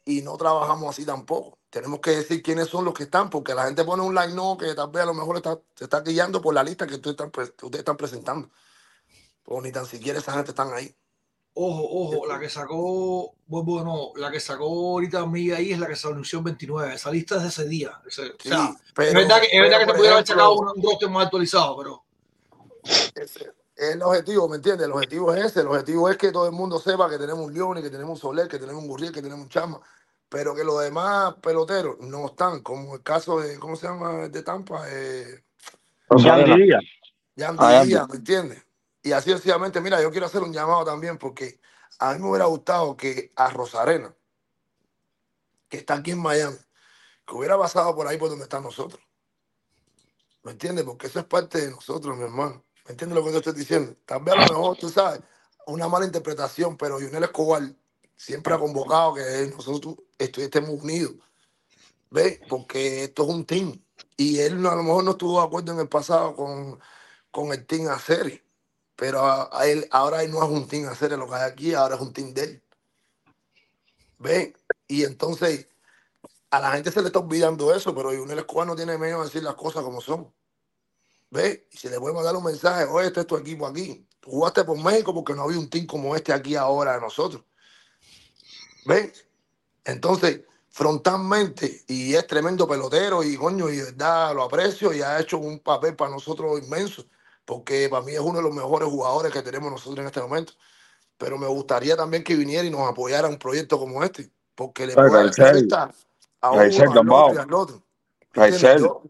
Y 0.07 0.21
no 0.21 0.37
trabajamos 0.37 0.89
así 0.89 1.03
tampoco. 1.05 1.57
Tenemos 1.69 1.99
que 1.99 2.11
decir 2.11 2.43
quiénes 2.43 2.67
son 2.67 2.85
los 2.85 2.93
que 2.93 3.03
están, 3.03 3.29
porque 3.29 3.55
la 3.55 3.65
gente 3.65 3.83
pone 3.83 4.03
un 4.03 4.13
line 4.13 4.33
no 4.35 4.55
que 4.57 4.75
tal 4.75 4.89
vez 4.91 5.01
a 5.03 5.07
lo 5.07 5.13
mejor 5.15 5.37
está, 5.37 5.59
se 5.75 5.85
está 5.85 6.01
guiando 6.01 6.41
por 6.41 6.53
la 6.53 6.63
lista 6.63 6.85
que 6.85 6.95
ustedes 6.95 7.13
están, 7.13 7.31
que 7.31 7.41
ustedes 7.41 7.79
están 7.79 7.97
presentando. 7.97 8.49
O 9.45 9.61
ni 9.61 9.71
tan 9.71 9.85
siquiera 9.85 10.19
esa 10.19 10.33
gente 10.33 10.51
están 10.51 10.71
ahí. 10.73 10.95
Ojo, 11.57 11.87
ojo, 11.89 12.25
la 12.27 12.37
que 12.39 12.49
sacó, 12.49 13.33
nuevo, 13.47 14.13
la 14.17 14.29
que 14.29 14.39
sacó 14.41 14.65
ahorita 14.65 15.25
Miguel 15.25 15.55
ahí 15.55 15.71
es 15.71 15.79
la 15.79 15.87
que 15.87 15.95
anunció 16.03 16.39
el 16.39 16.45
29. 16.45 16.93
Esa 16.95 17.09
lista 17.11 17.37
es 17.37 17.43
de 17.43 17.47
ese 17.47 17.65
día. 17.65 18.01
Ese- 18.05 18.31
o 18.31 18.35
sea, 18.39 18.67
Sí, 18.67 18.77
pero- 18.93 19.07
es 19.09 19.13
verdad 19.15 19.39
que, 19.41 19.47
es 19.47 19.61
verdad 19.61 19.77
pero, 19.77 19.79
que 19.79 19.79
se 19.79 19.85
por 19.85 19.95
pudiera 19.95 20.15
haber 20.15 20.27
sacado 20.27 20.53
un, 20.55 20.67
un 20.75 20.83
roster 20.83 21.09
más 21.09 21.25
actualizado, 21.25 21.77
pero 21.77 22.04
Ese 22.85 23.43
es 23.75 23.91
el 23.93 24.01
objetivo, 24.01 24.47
¿me 24.47 24.55
entiendes? 24.57 24.85
El 24.85 24.93
objetivo 24.93 25.33
es 25.33 25.45
ese. 25.45 25.61
El 25.61 25.67
objetivo 25.67 26.09
es 26.09 26.17
que 26.17 26.31
todo 26.31 26.45
el 26.45 26.53
mundo 26.53 26.79
sepa 26.79 27.09
que 27.09 27.17
tenemos 27.17 27.45
un 27.45 27.53
León, 27.53 27.81
que 27.81 27.89
tenemos 27.89 28.11
un 28.11 28.17
Soler, 28.17 28.47
que 28.47 28.57
tenemos 28.59 28.81
un 28.81 28.87
Gurriel, 28.87 29.11
que 29.11 29.21
tenemos 29.21 29.43
un 29.43 29.49
Chama. 29.49 29.81
Pero 30.29 30.55
que 30.55 30.63
los 30.63 30.81
demás 30.81 31.35
peloteros 31.41 31.99
no 31.99 32.27
están, 32.27 32.61
como 32.61 32.95
el 32.95 33.03
caso 33.03 33.39
de, 33.39 33.59
¿cómo 33.59 33.75
se 33.75 33.87
llama? 33.87 34.27
de 34.29 34.43
Tampa. 34.43 34.85
Eh, 34.89 35.43
Yandy 36.17 36.63
Díaz. 36.63 36.83
Yandy 37.35 37.59
Ah, 37.61 37.71
Yandy. 37.73 37.87
Díaz, 37.89 38.09
¿me 38.09 38.15
entiendes? 38.15 38.65
Y 39.03 39.11
así 39.11 39.29
sencillamente, 39.31 39.79
mira, 39.81 40.01
yo 40.01 40.09
quiero 40.09 40.25
hacer 40.25 40.41
un 40.41 40.51
llamado 40.51 40.83
también 40.83 41.17
porque 41.17 41.59
a 41.99 42.13
mí 42.13 42.19
me 42.19 42.29
hubiera 42.29 42.45
gustado 42.45 42.97
que 42.97 43.31
a 43.35 43.49
Rosarena, 43.51 44.15
que 45.69 45.77
está 45.77 45.95
aquí 45.95 46.11
en 46.11 46.19
Miami, 46.19 46.57
que 47.25 47.35
hubiera 47.35 47.57
pasado 47.57 47.95
por 47.95 48.07
ahí 48.07 48.17
por 48.17 48.29
donde 48.29 48.43
están 48.45 48.63
nosotros. 48.63 49.01
¿Me 50.43 50.51
entiendes? 50.53 50.85
Porque 50.85 51.07
eso 51.07 51.19
es 51.19 51.25
parte 51.25 51.61
de 51.61 51.71
nosotros, 51.71 52.17
mi 52.17 52.23
hermano. 52.23 52.64
¿Me 52.85 52.91
entiendes 52.91 53.17
lo 53.17 53.25
que 53.25 53.31
yo 53.31 53.37
estoy 53.39 53.53
diciendo? 53.53 53.95
Tal 54.05 54.23
vez 54.23 54.35
a 54.35 54.47
lo 54.47 54.59
mejor, 54.59 54.77
tú 54.77 54.89
sabes, 54.89 55.19
una 55.65 55.87
mala 55.87 56.05
interpretación, 56.05 56.77
pero 56.77 56.99
Junel 56.99 57.23
Escobar 57.23 57.63
siempre 58.15 58.53
ha 58.53 58.59
convocado 58.59 59.15
que 59.15 59.51
nosotros 59.55 59.95
estemos 60.17 60.69
unidos. 60.69 61.15
¿Ves? 62.11 62.39
Porque 62.47 63.05
esto 63.05 63.23
es 63.23 63.29
un 63.29 63.45
team. 63.45 63.81
Y 64.17 64.39
él 64.39 64.65
a 64.65 64.75
lo 64.75 64.83
mejor 64.83 65.03
no 65.03 65.11
estuvo 65.11 65.39
de 65.39 65.47
acuerdo 65.47 65.73
en 65.73 65.79
el 65.79 65.89
pasado 65.89 66.35
con, 66.35 66.79
con 67.31 67.51
el 67.51 67.65
team 67.65 67.87
serie. 67.99 68.43
Pero 68.95 69.21
a, 69.21 69.49
a 69.51 69.67
él, 69.67 69.87
ahora 69.91 70.23
él 70.23 70.31
no 70.31 70.43
es 70.43 70.49
un 70.49 70.67
team 70.67 70.93
serie 70.95 71.17
lo 71.17 71.27
que 71.27 71.35
hay 71.35 71.51
aquí, 71.51 71.73
ahora 71.73 71.95
es 71.95 72.01
un 72.01 72.13
team 72.13 72.33
de 72.33 72.43
él. 72.43 72.63
¿Ves? 74.19 74.53
Y 74.87 75.03
entonces 75.03 75.67
a 76.51 76.59
la 76.59 76.71
gente 76.71 76.91
se 76.91 77.01
le 77.01 77.07
está 77.07 77.19
olvidando 77.19 77.73
eso, 77.73 77.93
pero 77.95 78.15
Junel 78.15 78.39
Escobar 78.39 78.67
no 78.67 78.75
tiene 78.75 78.97
miedo 78.97 79.19
de 79.19 79.25
decir 79.25 79.43
las 79.43 79.55
cosas 79.55 79.83
como 79.83 79.99
son. 80.01 80.31
¿Ves? 81.35 81.63
Y 81.69 81.77
si 81.77 81.89
le 81.89 81.99
podemos 81.99 82.23
dar 82.23 82.35
un 82.35 82.45
mensaje, 82.45 82.85
oye, 82.85 83.07
este 83.07 83.19
es 83.19 83.27
tu 83.27 83.35
equipo 83.35 83.67
aquí. 83.67 84.07
Tú 84.21 84.31
jugaste 84.31 84.63
por 84.63 84.81
México 84.81 85.13
porque 85.13 85.33
no 85.33 85.43
había 85.43 85.59
un 85.59 85.69
team 85.69 85.85
como 85.85 86.15
este 86.15 86.31
aquí 86.31 86.55
ahora 86.55 86.93
de 86.93 87.01
nosotros. 87.01 87.43
¿Ves? 88.85 89.27
Entonces, 89.83 90.41
frontalmente, 90.69 91.83
y 91.87 92.15
es 92.15 92.25
tremendo 92.25 92.65
pelotero, 92.65 93.21
y 93.21 93.35
coño, 93.35 93.69
y 93.69 93.77
de 93.77 93.83
verdad 93.83 94.33
lo 94.33 94.43
aprecio, 94.43 94.93
y 94.93 95.01
ha 95.01 95.19
hecho 95.19 95.37
un 95.37 95.59
papel 95.59 95.95
para 95.95 96.11
nosotros 96.11 96.57
inmenso, 96.63 97.05
porque 97.43 97.89
para 97.89 98.05
mí 98.05 98.13
es 98.13 98.19
uno 98.19 98.37
de 98.37 98.43
los 98.43 98.55
mejores 98.55 98.87
jugadores 98.87 99.33
que 99.33 99.41
tenemos 99.41 99.69
nosotros 99.69 99.99
en 99.99 100.05
este 100.07 100.21
momento. 100.21 100.53
Pero 101.17 101.37
me 101.37 101.47
gustaría 101.47 101.97
también 101.97 102.23
que 102.23 102.35
viniera 102.35 102.63
y 102.63 102.69
nos 102.69 102.89
apoyara 102.89 103.27
un 103.27 103.37
proyecto 103.37 103.77
como 103.77 104.03
este, 104.03 104.31
porque 104.55 104.87
le 104.87 104.95
Oye, 104.95 105.09
puede 105.09 105.31
a 106.41 106.51
uno, 106.51 106.61
Raizel 106.61 106.87
al 106.89 107.09
otro 107.09 107.41
al 107.41 107.53
otro. 107.53 107.83
¿Me 108.33 108.45
entiendes? 108.45 108.61
Raizel. 108.61 108.79
Yo- 108.79 109.03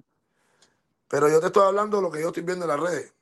pero 1.15 1.29
yo 1.29 1.39
te 1.39 1.45
estoy 1.45 1.65
hablando 1.65 1.95
de 1.95 2.03
lo 2.03 2.11
que 2.11 2.19
yo 2.19 2.27
estoy 2.27 2.43
viendo 2.43 2.65
en 2.65 2.71
las 2.71 2.79
redes. 2.79 3.13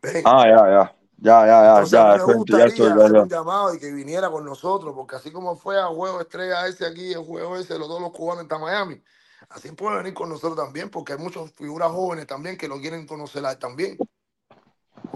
¿Ves? 0.00 0.22
Ah, 0.24 0.46
ya, 0.46 0.70
ya. 0.70 0.96
Ya, 1.18 1.44
ya, 1.44 1.62
ya, 1.64 1.82
Entonces 1.82 1.90
ya. 1.90 2.06
me 2.06 2.14
estoy- 2.14 2.34
ya 2.34 2.36
gustaría 2.36 2.66
estoy, 2.66 2.86
ya, 2.88 2.94
hacer 2.94 3.12
ya. 3.12 3.22
un 3.22 3.28
llamado 3.28 3.74
y 3.74 3.80
que 3.80 3.90
viniera 3.90 4.30
con 4.30 4.44
nosotros, 4.44 4.94
porque 4.94 5.16
así 5.16 5.32
como 5.32 5.56
fue 5.56 5.76
a 5.80 5.86
juego 5.86 6.20
estrella 6.20 6.68
ese 6.68 6.86
aquí, 6.86 7.12
el 7.12 7.24
juego 7.24 7.56
ese, 7.56 7.76
los 7.80 7.88
dos 7.88 8.00
los 8.00 8.12
cubanos 8.12 8.46
en 8.48 8.60
Miami, 8.60 9.02
así 9.48 9.72
puede 9.72 9.96
venir 9.96 10.14
con 10.14 10.28
nosotros 10.28 10.56
también, 10.56 10.88
porque 10.88 11.14
hay 11.14 11.18
muchas 11.18 11.50
figuras 11.50 11.90
jóvenes 11.90 12.28
también 12.28 12.56
que 12.56 12.68
lo 12.68 12.80
quieren 12.80 13.08
conocer 13.08 13.42
también, 13.58 13.98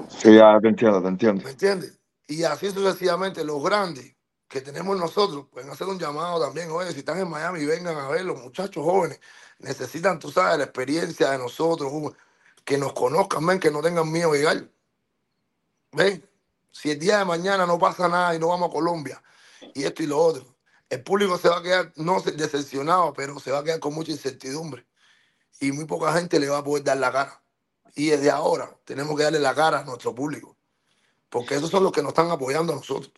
Sí, 0.08 0.34
ya 0.34 0.58
te 0.60 0.66
entiendo, 0.68 1.00
te 1.00 1.08
entiendo. 1.08 1.44
¿me 1.44 1.50
entiendes? 1.52 2.00
Y 2.26 2.42
así 2.42 2.70
sucesivamente, 2.72 3.44
los 3.44 3.62
grandes 3.62 4.16
que 4.48 4.60
tenemos 4.60 4.98
nosotros 4.98 5.46
pueden 5.48 5.70
hacer 5.70 5.86
un 5.86 5.98
llamado 6.00 6.40
también, 6.44 6.72
oye, 6.72 6.90
si 6.92 6.98
están 6.98 7.18
en 7.20 7.30
Miami, 7.30 7.64
vengan 7.64 7.96
a 7.96 8.08
ver, 8.08 8.24
los 8.24 8.40
muchachos 8.42 8.82
jóvenes 8.84 9.20
necesitan, 9.58 10.18
tú 10.18 10.30
sabes, 10.30 10.58
la 10.58 10.64
experiencia 10.64 11.30
de 11.30 11.38
nosotros, 11.38 11.92
que 12.64 12.78
nos 12.78 12.92
conozcan, 12.92 13.46
ven, 13.46 13.60
que 13.60 13.70
no 13.70 13.82
tengan 13.82 14.10
miedo 14.10 14.32
de 14.32 14.38
llegar. 14.38 14.68
¿Ven? 15.92 16.28
Si 16.70 16.90
el 16.90 16.98
día 16.98 17.18
de 17.18 17.24
mañana 17.24 17.66
no 17.66 17.78
pasa 17.78 18.08
nada 18.08 18.34
y 18.34 18.38
no 18.38 18.48
vamos 18.48 18.68
a 18.68 18.72
Colombia 18.72 19.22
y 19.74 19.84
esto 19.84 20.02
y 20.02 20.06
lo 20.06 20.18
otro, 20.18 20.56
el 20.90 21.02
público 21.02 21.38
se 21.38 21.48
va 21.48 21.58
a 21.58 21.62
quedar, 21.62 21.92
no 21.96 22.20
decepcionado, 22.20 23.12
pero 23.12 23.38
se 23.38 23.50
va 23.50 23.60
a 23.60 23.64
quedar 23.64 23.80
con 23.80 23.94
mucha 23.94 24.12
incertidumbre. 24.12 24.86
Y 25.60 25.72
muy 25.72 25.84
poca 25.84 26.12
gente 26.12 26.38
le 26.38 26.48
va 26.48 26.58
a 26.58 26.64
poder 26.64 26.84
dar 26.84 26.96
la 26.98 27.12
cara. 27.12 27.42
Y 27.94 28.08
desde 28.08 28.30
ahora 28.30 28.76
tenemos 28.84 29.16
que 29.16 29.22
darle 29.22 29.38
la 29.38 29.54
cara 29.54 29.80
a 29.80 29.84
nuestro 29.84 30.14
público. 30.14 30.56
Porque 31.30 31.54
esos 31.54 31.70
son 31.70 31.82
los 31.82 31.92
que 31.92 32.02
nos 32.02 32.10
están 32.10 32.30
apoyando 32.30 32.72
a 32.72 32.76
nosotros. 32.76 33.12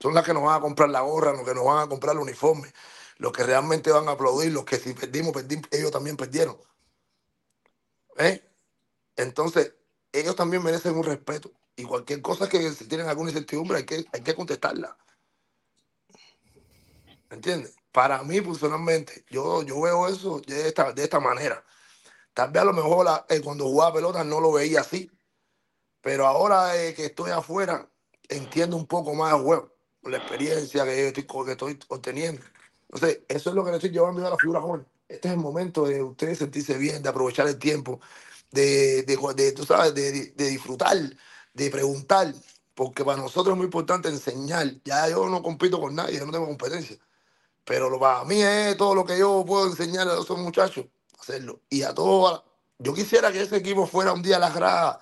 Son 0.00 0.14
los 0.14 0.24
que 0.24 0.34
nos 0.34 0.42
van 0.42 0.58
a 0.58 0.60
comprar 0.60 0.90
la 0.90 1.00
gorra, 1.00 1.32
los 1.32 1.44
que 1.44 1.54
nos 1.54 1.64
van 1.64 1.78
a 1.84 1.88
comprar 1.88 2.14
el 2.14 2.22
uniforme, 2.22 2.72
los 3.18 3.32
que 3.32 3.42
realmente 3.42 3.90
van 3.90 4.08
a 4.08 4.12
aplaudir, 4.12 4.52
los 4.52 4.64
que 4.64 4.76
si 4.76 4.94
perdimos, 4.94 5.32
perdimos, 5.32 5.66
ellos 5.70 5.90
también 5.90 6.16
perdieron. 6.16 6.56
¿Eh? 8.16 8.42
Entonces, 9.16 9.74
ellos 10.12 10.36
también 10.36 10.62
merecen 10.62 10.96
un 10.96 11.04
respeto. 11.04 11.52
Y 11.76 11.84
cualquier 11.84 12.22
cosa 12.22 12.48
que 12.48 12.72
si 12.72 12.86
tienen 12.86 13.08
alguna 13.08 13.30
incertidumbre 13.30 13.78
hay 13.78 13.84
que, 13.84 14.04
hay 14.12 14.22
que 14.22 14.34
contestarla. 14.34 14.96
¿Me 17.28 17.36
entiendes? 17.36 17.76
Para 17.92 18.22
mí, 18.22 18.40
personalmente, 18.40 19.24
yo, 19.28 19.62
yo 19.62 19.80
veo 19.80 20.08
eso 20.08 20.40
de 20.40 20.68
esta, 20.68 20.92
de 20.92 21.04
esta 21.04 21.20
manera. 21.20 21.64
Tal 22.32 22.50
vez 22.50 22.62
a 22.62 22.66
lo 22.66 22.72
mejor 22.72 23.06
eh, 23.28 23.40
cuando 23.40 23.64
jugaba 23.64 23.94
pelota 23.94 24.24
no 24.24 24.40
lo 24.40 24.52
veía 24.52 24.80
así. 24.80 25.10
Pero 26.00 26.26
ahora 26.26 26.76
eh, 26.76 26.94
que 26.94 27.06
estoy 27.06 27.32
afuera, 27.32 27.90
entiendo 28.28 28.76
un 28.76 28.86
poco 28.86 29.14
más 29.14 29.34
el 29.34 29.42
juego. 29.42 29.76
La 30.02 30.18
experiencia 30.18 30.84
que 30.84 31.08
estoy, 31.08 31.26
que 31.44 31.50
estoy 31.52 31.78
obteniendo. 31.88 32.42
Entonces, 32.90 33.20
eso 33.28 33.50
es 33.50 33.56
lo 33.56 33.64
que 33.64 33.70
le 33.70 33.76
estoy 33.76 33.90
llevando 33.90 34.26
a 34.26 34.30
la 34.30 34.36
figura 34.36 34.60
joven. 34.60 34.86
Este 35.08 35.28
es 35.28 35.34
el 35.34 35.40
momento 35.40 35.86
de 35.86 36.02
ustedes 36.02 36.38
sentirse 36.38 36.76
bien, 36.76 37.02
de 37.02 37.08
aprovechar 37.08 37.46
el 37.48 37.58
tiempo, 37.58 38.00
de, 38.50 39.02
de, 39.02 39.52
tú 39.52 39.64
sabes, 39.64 39.94
de, 39.94 40.32
de 40.32 40.48
disfrutar 40.48 40.96
de 41.58 41.70
preguntar, 41.70 42.32
porque 42.74 43.04
para 43.04 43.20
nosotros 43.20 43.52
es 43.52 43.56
muy 43.56 43.64
importante 43.66 44.08
enseñar. 44.08 44.72
Ya 44.84 45.08
yo 45.08 45.28
no 45.28 45.42
compito 45.42 45.80
con 45.80 45.94
nadie, 45.94 46.18
yo 46.18 46.26
no 46.26 46.32
tengo 46.32 46.46
competencia. 46.46 46.96
Pero 47.64 47.90
lo, 47.90 47.98
para 47.98 48.24
mí 48.24 48.40
es 48.40 48.76
todo 48.76 48.94
lo 48.94 49.04
que 49.04 49.18
yo 49.18 49.44
puedo 49.46 49.66
enseñar 49.66 50.08
a 50.08 50.14
esos 50.14 50.38
muchachos, 50.38 50.86
hacerlo. 51.18 51.60
Y 51.68 51.82
a 51.82 51.92
todos, 51.92 52.44
yo 52.78 52.94
quisiera 52.94 53.32
que 53.32 53.42
ese 53.42 53.56
equipo 53.56 53.86
fuera 53.86 54.12
un 54.12 54.22
día 54.22 54.36
a 54.36 54.40
las 54.40 54.54
gradas 54.54 54.98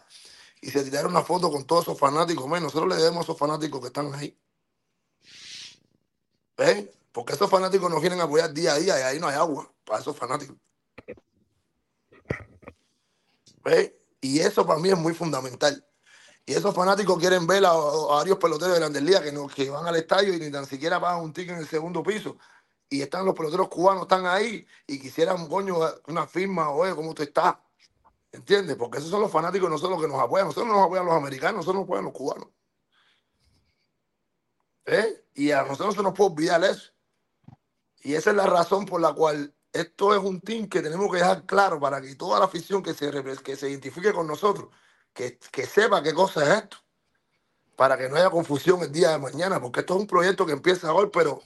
y 0.60 0.70
se 0.70 0.82
tirara 0.82 1.06
una 1.06 1.22
foto 1.22 1.50
con 1.50 1.64
todos 1.64 1.84
esos 1.84 1.98
fanáticos. 1.98 2.48
Men, 2.48 2.62
nosotros 2.62 2.88
le 2.88 2.96
debemos 2.96 3.20
a 3.20 3.22
esos 3.24 3.38
fanáticos 3.38 3.80
que 3.80 3.86
están 3.88 4.12
ahí. 4.14 4.36
¿Ven? 6.56 6.90
Porque 7.16 7.32
esos 7.32 7.48
fanáticos 7.48 7.90
nos 7.90 8.00
quieren 8.00 8.20
apoyar 8.20 8.52
día 8.52 8.74
a 8.74 8.78
día 8.78 9.00
y 9.00 9.02
ahí 9.02 9.18
no 9.18 9.26
hay 9.26 9.36
agua 9.36 9.72
para 9.86 10.00
esos 10.00 10.14
fanáticos. 10.14 10.54
¿Ven? 13.64 13.94
Y 14.20 14.40
eso 14.40 14.66
para 14.66 14.78
mí 14.78 14.90
es 14.90 14.98
muy 14.98 15.14
fundamental. 15.14 15.82
Y 16.44 16.52
esos 16.52 16.74
fanáticos 16.74 17.18
quieren 17.18 17.46
ver 17.46 17.64
a, 17.64 17.72
varios 17.72 18.36
peloteros 18.36 18.74
de 18.74 18.80
Grandes 18.80 19.02
Ligas 19.02 19.22
que, 19.22 19.32
no, 19.32 19.46
que 19.46 19.70
van 19.70 19.86
al 19.86 19.96
estadio 19.96 20.34
y 20.34 20.38
ni 20.38 20.50
tan 20.50 20.66
siquiera 20.66 21.00
pagan 21.00 21.22
un 21.22 21.32
ticket 21.32 21.54
en 21.54 21.60
el 21.60 21.66
segundo 21.66 22.02
piso. 22.02 22.36
Y 22.90 23.00
están 23.00 23.24
los 23.24 23.34
peloteros 23.34 23.70
cubanos, 23.70 24.02
están 24.02 24.26
ahí 24.26 24.66
y 24.86 25.00
quisieran, 25.00 25.48
coño, 25.48 25.78
una 26.08 26.26
firma, 26.26 26.68
oye, 26.68 26.94
¿cómo 26.94 27.08
usted 27.08 27.28
está? 27.28 27.64
¿Entiendes? 28.30 28.76
Porque 28.76 28.98
esos 28.98 29.08
son 29.08 29.22
los 29.22 29.32
fanáticos, 29.32 29.70
no 29.70 29.78
son 29.78 29.92
los 29.92 30.02
que 30.02 30.08
nos 30.08 30.20
apoyan. 30.20 30.48
Nosotros 30.48 30.68
no 30.68 30.74
nos 30.74 30.84
apoyan 30.84 31.06
los 31.06 31.14
americanos, 31.14 31.56
nosotros 31.64 31.76
nos 31.76 31.84
apoyan 31.84 32.04
los 32.04 32.12
cubanos. 32.12 32.48
¿Eh? 34.84 35.24
Y 35.32 35.50
a 35.52 35.62
nosotros 35.62 35.86
no 35.86 35.92
se 35.94 36.02
nos 36.02 36.12
puede 36.12 36.32
olvidar 36.32 36.62
eso. 36.62 36.92
Y 38.06 38.14
esa 38.14 38.30
es 38.30 38.36
la 38.36 38.46
razón 38.46 38.86
por 38.86 39.00
la 39.00 39.12
cual 39.14 39.52
esto 39.72 40.14
es 40.14 40.22
un 40.22 40.40
team 40.40 40.68
que 40.68 40.80
tenemos 40.80 41.10
que 41.10 41.18
dejar 41.18 41.44
claro 41.44 41.80
para 41.80 42.00
que 42.00 42.14
toda 42.14 42.38
la 42.38 42.44
afición 42.44 42.80
que 42.80 42.94
se, 42.94 43.10
que 43.42 43.56
se 43.56 43.68
identifique 43.68 44.12
con 44.12 44.28
nosotros, 44.28 44.68
que, 45.12 45.40
que 45.50 45.66
sepa 45.66 46.04
qué 46.04 46.14
cosa 46.14 46.44
es 46.44 46.62
esto, 46.62 46.76
para 47.74 47.98
que 47.98 48.08
no 48.08 48.14
haya 48.14 48.30
confusión 48.30 48.80
el 48.82 48.92
día 48.92 49.10
de 49.10 49.18
mañana, 49.18 49.60
porque 49.60 49.80
esto 49.80 49.96
es 49.96 50.00
un 50.02 50.06
proyecto 50.06 50.46
que 50.46 50.52
empieza 50.52 50.92
hoy, 50.94 51.10
pero 51.12 51.42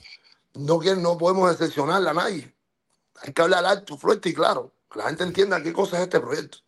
no, 0.53 0.79
no 0.97 1.17
podemos 1.17 1.49
decepcionarle 1.49 2.11
a 2.11 2.13
nadie. 2.13 2.55
Hay 3.23 3.33
que 3.33 3.41
hablar 3.41 3.65
alto, 3.65 3.97
fuerte 3.97 4.29
y 4.29 4.35
claro, 4.35 4.71
que 4.91 4.99
la 4.99 5.05
gente 5.07 5.23
entienda 5.23 5.63
qué 5.63 5.73
cosa 5.73 5.97
es 5.97 6.03
este 6.03 6.19
proyecto. 6.19 6.59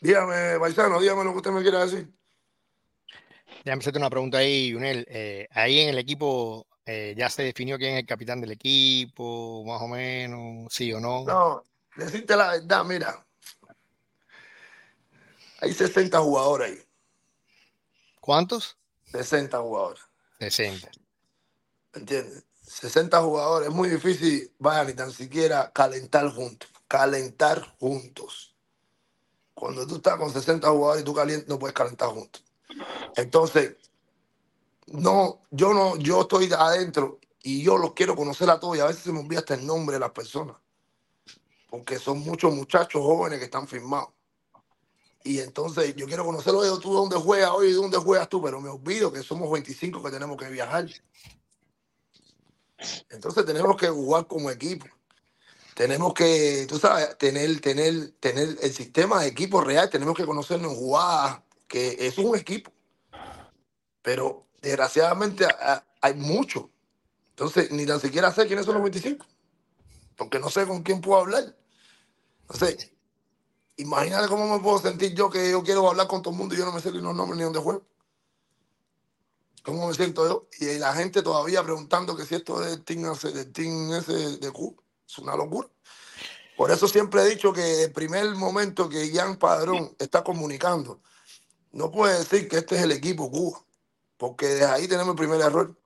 Dígame, 0.00 0.58
paisano, 0.58 0.98
dígame 0.98 1.24
lo 1.24 1.32
que 1.32 1.36
usted 1.36 1.50
me 1.50 1.60
quiera 1.60 1.84
decir. 1.84 2.10
Déjame 3.64 3.80
hacerte 3.80 3.98
una 3.98 4.10
pregunta 4.10 4.38
ahí, 4.38 4.72
Junel. 4.72 5.06
Eh, 5.08 5.48
ahí 5.50 5.80
en 5.80 5.90
el 5.90 5.98
equipo 5.98 6.66
eh, 6.90 7.14
ya 7.16 7.28
se 7.28 7.42
definió 7.42 7.76
quién 7.76 7.94
es 7.94 8.00
el 8.00 8.06
capitán 8.06 8.40
del 8.40 8.52
equipo, 8.52 9.62
más 9.66 9.82
o 9.82 9.88
menos, 9.88 10.72
sí 10.72 10.90
o 10.92 11.00
no. 11.00 11.24
No, 11.24 11.62
decirte 11.96 12.34
la 12.34 12.52
verdad, 12.52 12.84
mira, 12.84 13.26
hay 15.60 15.72
60 15.72 16.18
jugadores 16.20 16.70
ahí, 16.70 16.82
¿Cuántos? 18.20 18.78
60 19.12 19.58
jugadores. 19.58 20.02
60. 20.38 20.90
¿Entiendes? 21.92 22.44
60 22.62 23.20
jugadores, 23.22 23.68
es 23.68 23.74
muy 23.74 23.90
difícil, 23.90 24.50
vaya, 24.58 24.84
ni 24.84 24.94
tan 24.94 25.12
siquiera 25.12 25.70
calentar 25.72 26.30
juntos. 26.30 26.70
Calentar 26.86 27.76
juntos. 27.78 28.54
Cuando 29.52 29.86
tú 29.86 29.96
estás 29.96 30.16
con 30.16 30.32
60 30.32 30.68
jugadores 30.70 31.02
y 31.02 31.04
tú 31.04 31.14
calientas, 31.14 31.48
no 31.48 31.58
puedes 31.58 31.74
calentar 31.74 32.08
juntos. 32.08 32.42
Entonces, 33.16 33.76
no, 34.86 35.42
yo 35.50 35.74
no, 35.74 35.96
yo 35.96 36.22
estoy 36.22 36.50
adentro 36.56 37.18
y 37.42 37.62
yo 37.62 37.76
los 37.78 37.92
quiero 37.92 38.16
conocer 38.16 38.48
a 38.50 38.58
todos 38.58 38.76
y 38.76 38.80
a 38.80 38.86
veces 38.86 39.02
se 39.02 39.12
me 39.12 39.20
olvida 39.20 39.40
hasta 39.40 39.54
el 39.54 39.66
nombre 39.66 39.94
de 39.94 40.00
las 40.00 40.10
personas. 40.10 40.56
Porque 41.68 41.98
son 41.98 42.20
muchos 42.20 42.54
muchachos 42.54 43.02
jóvenes 43.02 43.38
que 43.38 43.44
están 43.44 43.68
firmados. 43.68 44.10
Y 45.24 45.40
entonces 45.40 45.94
yo 45.94 46.06
quiero 46.06 46.24
conocerlo 46.24 46.62
de 46.62 46.80
tú 46.80 46.92
dónde 46.92 47.16
juegas 47.16 47.50
hoy 47.50 47.72
dónde 47.72 47.98
juegas 47.98 48.28
tú, 48.28 48.40
pero 48.40 48.60
me 48.60 48.70
olvido 48.70 49.12
que 49.12 49.22
somos 49.22 49.50
25 49.50 50.02
que 50.02 50.10
tenemos 50.10 50.36
que 50.36 50.48
viajar. 50.48 50.86
Entonces 53.10 53.44
tenemos 53.44 53.76
que 53.76 53.88
jugar 53.88 54.26
como 54.26 54.50
equipo. 54.50 54.86
Tenemos 55.74 56.12
que, 56.14 56.66
tú 56.68 56.78
sabes, 56.78 57.16
tener, 57.18 57.60
tener, 57.60 58.10
tener 58.18 58.56
el 58.60 58.72
sistema 58.72 59.22
de 59.22 59.28
equipo 59.28 59.60
real, 59.60 59.88
tenemos 59.88 60.16
que 60.16 60.26
conocernos 60.26 60.72
jugadas, 60.74 61.40
que 61.68 61.96
es 62.06 62.18
un 62.18 62.34
equipo. 62.36 62.72
Pero 64.02 64.46
desgraciadamente 64.60 65.44
a- 65.44 65.56
a- 65.60 65.86
hay 66.00 66.14
mucho. 66.14 66.70
Entonces, 67.30 67.70
ni 67.70 67.86
tan 67.86 68.00
siquiera 68.00 68.32
sé 68.32 68.46
quiénes 68.46 68.64
son 68.64 68.74
los 68.74 68.82
25. 68.82 69.24
Porque 70.16 70.40
no 70.40 70.50
sé 70.50 70.66
con 70.66 70.82
quién 70.82 71.00
puedo 71.00 71.20
hablar. 71.20 71.54
Entonces, 72.42 72.90
imagínate 73.76 74.28
cómo 74.28 74.52
me 74.56 74.62
puedo 74.62 74.78
sentir 74.78 75.14
yo 75.14 75.30
que 75.30 75.50
yo 75.50 75.62
quiero 75.62 75.88
hablar 75.88 76.08
con 76.08 76.22
todo 76.22 76.32
el 76.32 76.38
mundo 76.38 76.54
y 76.54 76.58
yo 76.58 76.64
no 76.64 76.72
me 76.72 76.80
sé 76.80 76.90
ni 76.90 77.00
los 77.00 77.14
nombres 77.14 77.36
ni 77.38 77.44
dónde 77.44 77.60
juego. 77.60 77.86
¿Cómo 79.62 79.86
me 79.86 79.94
siento 79.94 80.26
yo? 80.26 80.48
Y 80.60 80.78
la 80.78 80.94
gente 80.94 81.22
todavía 81.22 81.62
preguntando 81.62 82.16
que 82.16 82.24
si 82.24 82.36
esto 82.36 82.60
team, 82.84 83.12
ese- 83.12 83.32
del 83.32 83.52
team 83.52 83.92
ese 83.92 84.38
de 84.38 84.50
Q 84.50 84.74
es 85.06 85.18
una 85.18 85.36
locura. 85.36 85.68
Por 86.56 86.70
eso 86.70 86.88
siempre 86.88 87.22
he 87.22 87.26
dicho 87.28 87.52
que 87.52 87.84
el 87.84 87.92
primer 87.92 88.34
momento 88.34 88.88
que 88.88 89.10
Ian 89.10 89.36
Padrón 89.36 89.94
está 89.98 90.24
comunicando, 90.24 91.00
no 91.72 91.90
puede 91.90 92.18
decir 92.18 92.48
que 92.48 92.58
este 92.58 92.76
es 92.76 92.82
el 92.82 92.92
equipo 92.92 93.30
Cuba, 93.30 93.64
porque 94.16 94.46
desde 94.46 94.66
ahí 94.66 94.88
tenemos 94.88 95.10
el 95.10 95.16
primer 95.16 95.40
error. 95.40 95.76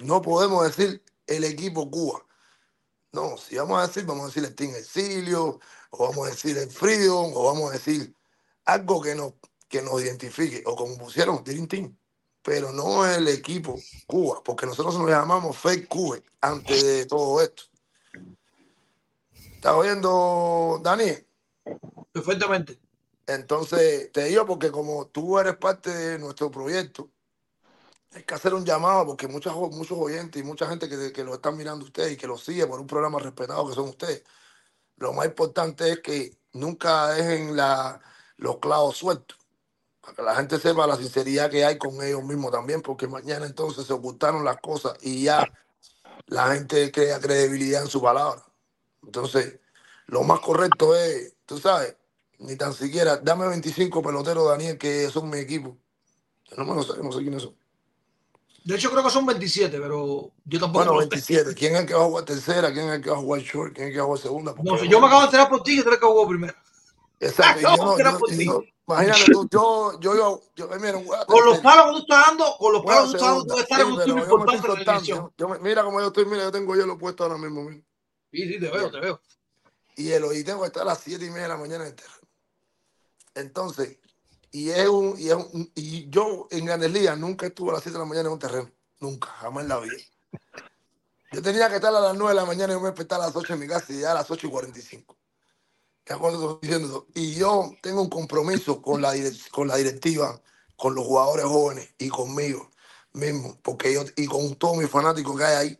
No 0.00 0.20
podemos 0.22 0.64
decir 0.64 1.02
el 1.26 1.44
equipo 1.44 1.90
Cuba. 1.90 2.24
No, 3.12 3.36
si 3.36 3.56
vamos 3.56 3.78
a 3.82 3.86
decir, 3.86 4.04
vamos 4.04 4.24
a 4.24 4.26
decir 4.26 4.44
el 4.44 4.54
Team 4.54 4.74
Exilio, 4.74 5.60
o 5.90 6.08
vamos 6.08 6.26
a 6.26 6.30
decir 6.30 6.58
el 6.58 6.70
Freedom, 6.70 7.32
o 7.34 7.44
vamos 7.44 7.70
a 7.70 7.74
decir 7.74 8.14
algo 8.64 9.00
que 9.00 9.14
nos, 9.14 9.34
que 9.68 9.80
nos 9.80 10.02
identifique, 10.02 10.62
o 10.66 10.76
como 10.76 10.98
pusieron 10.98 11.42
Dream 11.42 11.66
Team, 11.66 11.96
pero 12.42 12.72
no 12.72 13.06
el 13.06 13.28
equipo 13.28 13.78
Cuba, 14.06 14.42
porque 14.44 14.66
nosotros 14.66 14.98
nos 14.98 15.08
llamamos 15.08 15.56
Fake 15.56 15.88
Cuba 15.88 16.18
antes 16.40 16.82
de 16.82 17.06
todo 17.06 17.40
esto. 17.40 17.62
¿Estás 19.32 19.72
oyendo, 19.72 20.78
Dani? 20.82 21.12
Perfectamente. 22.12 22.78
Entonces, 23.26 24.12
te 24.12 24.24
digo 24.24 24.46
porque 24.46 24.70
como 24.70 25.08
tú 25.08 25.38
eres 25.38 25.56
parte 25.56 25.90
de 25.90 26.18
nuestro 26.18 26.50
proyecto, 26.50 27.10
hay 28.12 28.22
que 28.22 28.34
hacer 28.34 28.54
un 28.54 28.64
llamado 28.64 29.06
porque 29.06 29.28
muchas, 29.28 29.54
muchos 29.54 29.98
oyentes 29.98 30.40
y 30.40 30.44
mucha 30.44 30.66
gente 30.68 30.88
que, 30.88 31.12
que 31.12 31.24
lo 31.24 31.34
están 31.34 31.56
mirando 31.56 31.84
ustedes 31.84 32.12
y 32.12 32.16
que 32.16 32.26
lo 32.26 32.38
sigue 32.38 32.66
por 32.66 32.80
un 32.80 32.86
programa 32.86 33.18
respetado 33.18 33.68
que 33.68 33.74
son 33.74 33.88
ustedes, 33.88 34.22
lo 34.96 35.12
más 35.12 35.26
importante 35.26 35.92
es 35.92 36.00
que 36.00 36.38
nunca 36.52 37.08
dejen 37.08 37.56
la, 37.56 38.00
los 38.36 38.58
clavos 38.58 38.96
sueltos, 38.96 39.38
para 40.00 40.14
que 40.14 40.22
la 40.22 40.36
gente 40.36 40.58
sepa 40.58 40.86
la 40.86 40.96
sinceridad 40.96 41.50
que 41.50 41.64
hay 41.64 41.78
con 41.78 42.02
ellos 42.02 42.24
mismos 42.24 42.52
también, 42.52 42.80
porque 42.80 43.08
mañana 43.08 43.46
entonces 43.46 43.86
se 43.86 43.92
ocultaron 43.92 44.44
las 44.44 44.58
cosas 44.58 44.96
y 45.02 45.24
ya 45.24 45.46
la 46.26 46.54
gente 46.54 46.90
crea 46.92 47.20
credibilidad 47.20 47.82
en 47.82 47.88
su 47.88 48.00
palabra. 48.00 48.42
Entonces, 49.02 49.60
lo 50.06 50.22
más 50.22 50.40
correcto 50.40 50.94
es, 50.96 51.34
tú 51.44 51.58
sabes, 51.58 51.96
ni 52.38 52.56
tan 52.56 52.72
siquiera, 52.74 53.16
dame 53.18 53.46
25 53.48 54.02
peloteros, 54.02 54.48
Daniel, 54.48 54.78
que 54.78 55.08
son 55.10 55.30
mi 55.30 55.38
equipo. 55.38 55.76
Yo 56.50 56.56
no 56.56 56.64
me 56.64 56.74
lo 56.74 56.82
sé, 56.82 57.02
no 57.02 57.10
sé 57.12 57.18
quiénes 57.20 57.42
son. 57.42 57.56
De 58.64 58.74
hecho, 58.74 58.90
creo 58.90 59.04
que 59.04 59.10
son 59.10 59.24
27, 59.26 59.78
pero 59.80 60.32
yo 60.44 60.58
tampoco 60.60 60.84
Bueno, 60.84 60.94
lo 60.94 61.00
sé. 61.02 61.08
27. 61.10 61.54
¿Quién 61.54 61.74
es 61.76 61.82
el 61.82 61.86
que 61.86 61.94
va 61.94 62.02
a 62.02 62.06
jugar 62.06 62.24
tercera? 62.24 62.72
¿Quién 62.72 62.88
es 62.88 62.94
el 62.96 63.02
que 63.02 63.10
va 63.10 63.16
a 63.16 63.20
jugar 63.20 63.40
short? 63.40 63.74
¿Quién 63.74 63.86
es 63.86 63.90
el 63.90 63.94
que 63.94 63.98
va 64.00 64.04
a 64.04 64.06
jugar 64.06 64.22
segunda? 64.22 64.54
Porque 64.54 64.70
No 64.70 64.84
yo 64.84 65.00
me 65.00 65.06
acabo 65.06 65.20
de 65.20 65.26
enterar 65.26 65.48
por 65.48 65.62
ti 65.62 65.78
eres 65.78 65.86
el 65.92 66.00
que 66.00 66.06
jugó 66.06 66.28
primero. 66.28 66.54
Exacto. 67.20 67.60
yo 67.60 67.76
no- 67.76 67.98
yo- 67.98 68.18
por 68.18 68.30
yo- 68.32 68.62
imagínate 68.88 69.24
tú, 69.32 69.48
yo, 69.50 70.00
yo, 70.00 70.14
yo, 70.16 70.40
yo, 70.56 70.72
eh, 70.74 70.78
mira, 70.80 71.00
Con 71.26 71.44
los 71.44 71.58
palos 71.58 71.86
que 71.86 71.90
tú 71.92 71.98
estás 71.98 72.26
dando, 72.26 72.56
con 72.58 72.72
los 72.72 72.84
palos 72.84 73.12
que 73.12 73.18
tú 73.18 73.24
estás 73.24 73.28
dando, 73.38 73.54
tú 73.54 73.60
estar 73.60 73.80
Sí, 73.80 73.86
en 73.86 73.92
un 73.92 73.98
yo 73.98 74.18
estoy 74.18 74.34
importante 74.34 74.82
en 74.82 74.86
la. 74.86 75.00
Yo, 75.02 75.32
yo 75.38 75.48
mira 75.60 75.84
cómo 75.84 76.00
yo 76.00 76.06
estoy, 76.08 76.24
mira, 76.26 76.42
yo 76.42 76.52
tengo 76.52 76.76
yo 76.76 76.86
lo 76.86 76.98
puesto 76.98 77.22
ahora 77.24 77.38
mismo. 77.38 77.62
mira. 77.62 77.82
Sí, 78.32 78.52
sí, 78.52 78.60
te 78.60 78.68
veo, 78.70 78.90
te 78.90 79.00
veo. 79.00 79.20
Y 79.96 80.10
el 80.10 80.24
y 80.36 80.44
tengo 80.44 80.60
que 80.60 80.66
estar 80.66 80.82
a 80.82 80.86
las 80.86 80.98
7 81.00 81.24
y 81.24 81.30
media 81.30 81.44
de 81.44 81.48
la 81.48 81.56
mañana 81.56 81.84
en 81.84 81.90
el 81.90 81.94
terreno. 81.96 82.15
Entonces, 83.36 83.98
y 84.50 84.70
es 84.70 84.88
un, 84.88 85.14
y, 85.18 85.28
es 85.28 85.34
un- 85.34 85.70
y 85.74 86.08
yo 86.08 86.48
en 86.50 86.64
Grandes 86.64 87.18
nunca 87.18 87.46
estuve 87.46 87.70
a 87.70 87.74
las 87.74 87.82
7 87.82 87.98
de 87.98 88.04
la 88.04 88.08
mañana 88.08 88.28
en 88.28 88.32
un 88.32 88.38
terreno. 88.38 88.70
Nunca, 88.98 89.28
jamás 89.28 89.62
en 89.64 89.68
la 89.68 89.78
vida. 89.78 89.92
Yo 91.32 91.42
tenía 91.42 91.68
que 91.68 91.76
estar 91.76 91.94
a 91.94 92.00
las 92.00 92.16
9 92.16 92.30
de 92.30 92.40
la 92.40 92.46
mañana 92.46 92.72
y 92.72 92.76
yo 92.76 92.80
me 92.80 92.88
despertaba 92.88 93.24
a 93.24 93.26
las 93.28 93.36
8 93.36 93.52
en 93.52 93.60
mi 93.60 93.66
casa 93.68 93.92
y 93.92 94.00
ya 94.00 94.12
a 94.12 94.14
las 94.14 94.30
8 94.30 94.46
y 94.46 94.50
45. 94.50 95.16
¿Te 96.04 96.14
acuerdas 96.14 96.40
de 96.40 96.46
lo 96.46 96.60
que 96.60 96.66
estoy 96.66 96.80
diciendo? 96.80 97.06
Y 97.14 97.34
yo 97.34 97.72
tengo 97.82 98.00
un 98.00 98.08
compromiso 98.08 98.80
con 98.80 99.02
la, 99.02 99.12
con 99.50 99.68
la 99.68 99.76
directiva, 99.76 100.40
con 100.76 100.94
los 100.94 101.04
jugadores 101.04 101.44
jóvenes 101.44 101.90
y 101.98 102.08
conmigo 102.08 102.70
mismo, 103.12 103.58
porque 103.62 103.92
yo, 103.92 104.04
y 104.16 104.26
con 104.26 104.54
todos 104.56 104.76
mis 104.76 104.88
fanáticos 104.88 105.36
que 105.36 105.44
hay 105.44 105.56
ahí, 105.56 105.78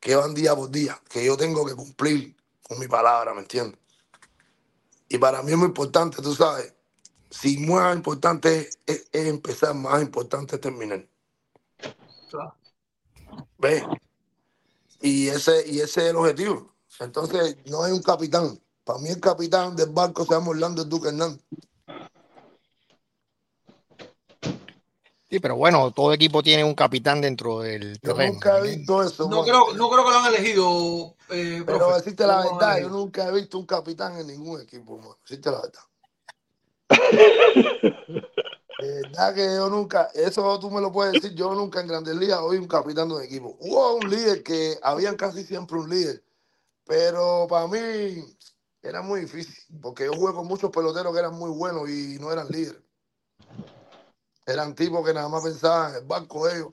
que 0.00 0.14
van 0.14 0.32
día 0.34 0.54
por 0.54 0.70
día, 0.70 1.00
que 1.08 1.24
yo 1.24 1.36
tengo 1.36 1.66
que 1.66 1.74
cumplir 1.74 2.36
con 2.62 2.78
mi 2.78 2.86
palabra, 2.86 3.34
¿me 3.34 3.40
entiendes? 3.40 3.80
Y 5.08 5.18
para 5.18 5.42
mí 5.42 5.52
es 5.52 5.58
muy 5.58 5.68
importante, 5.68 6.22
tú 6.22 6.34
sabes, 6.34 6.72
si 7.30 7.58
más 7.58 7.94
importante 7.94 8.68
es, 8.86 9.08
empezar, 9.12 9.74
más 9.74 10.02
importante 10.02 10.56
es 10.56 10.60
terminar. 10.60 11.06
¿Ves? 13.58 13.84
Y 15.00 15.28
ese, 15.28 15.68
y 15.68 15.80
ese 15.80 16.02
es 16.04 16.10
el 16.10 16.16
objetivo. 16.16 16.72
Entonces, 17.00 17.56
no 17.66 17.82
hay 17.84 17.92
un 17.92 18.02
capitán, 18.02 18.58
Para 18.84 18.98
mí 18.98 19.10
el 19.10 19.20
capitán 19.20 19.76
del 19.76 19.90
barco 19.90 20.24
se 20.24 20.32
llama 20.34 20.48
Orlando 20.50 20.82
el 20.82 20.88
Duque 20.88 21.08
Hernández. 21.08 21.40
Sí, 25.30 25.40
pero 25.40 25.56
bueno, 25.56 25.90
todo 25.90 26.14
equipo 26.14 26.42
tiene 26.42 26.64
un 26.64 26.74
capitán 26.74 27.20
dentro 27.20 27.60
del 27.60 27.92
Yo 28.00 28.14
terreno. 28.14 28.32
nunca 28.32 28.58
he 28.58 28.76
visto 28.76 29.02
eso. 29.02 29.28
No 29.28 29.42
creo, 29.42 29.74
no 29.74 29.90
creo 29.90 30.04
que 30.06 30.10
lo 30.10 30.18
han 30.18 30.34
elegido, 30.34 31.14
eh, 31.28 31.62
Pero 31.66 31.78
profe. 31.78 31.94
decirte 31.96 32.26
la 32.26 32.38
verdad, 32.38 32.80
yo 32.80 32.88
nunca 32.88 33.28
he 33.28 33.32
visto 33.32 33.58
un 33.58 33.66
capitán 33.66 34.16
en 34.18 34.26
ningún 34.26 34.62
equipo, 34.62 34.96
man. 34.96 35.10
Decirte 35.22 35.50
la 35.50 35.60
verdad. 35.60 35.80
Verdad 38.80 39.34
que 39.34 39.44
yo 39.44 39.68
nunca, 39.68 40.08
eso 40.14 40.58
tú 40.60 40.70
me 40.70 40.80
lo 40.80 40.92
puedes 40.92 41.14
decir, 41.14 41.34
yo 41.34 41.52
nunca 41.54 41.80
en 41.80 41.88
Grandes 41.88 42.14
Ligas 42.14 42.38
oí 42.40 42.58
un 42.58 42.68
capitán 42.68 43.08
de 43.08 43.16
un 43.16 43.22
equipo. 43.22 43.56
Hubo 43.60 43.96
un 43.96 44.08
líder 44.08 44.42
que, 44.42 44.78
habían 44.82 45.16
casi 45.16 45.44
siempre 45.44 45.78
un 45.78 45.90
líder, 45.90 46.22
pero 46.84 47.46
para 47.48 47.66
mí 47.66 48.24
era 48.82 49.02
muy 49.02 49.22
difícil, 49.22 49.80
porque 49.82 50.04
yo 50.04 50.12
jugué 50.12 50.32
con 50.32 50.46
muchos 50.46 50.70
peloteros 50.70 51.12
que 51.12 51.18
eran 51.18 51.34
muy 51.34 51.50
buenos 51.50 51.90
y 51.90 52.18
no 52.20 52.32
eran 52.32 52.48
líderes. 52.48 52.80
Eran 54.46 54.74
tipos 54.74 55.04
que 55.04 55.12
nada 55.12 55.28
más 55.28 55.42
pensaban 55.42 55.90
en 55.90 55.96
el 55.98 56.04
banco 56.04 56.46
de 56.46 56.58
ellos, 56.58 56.72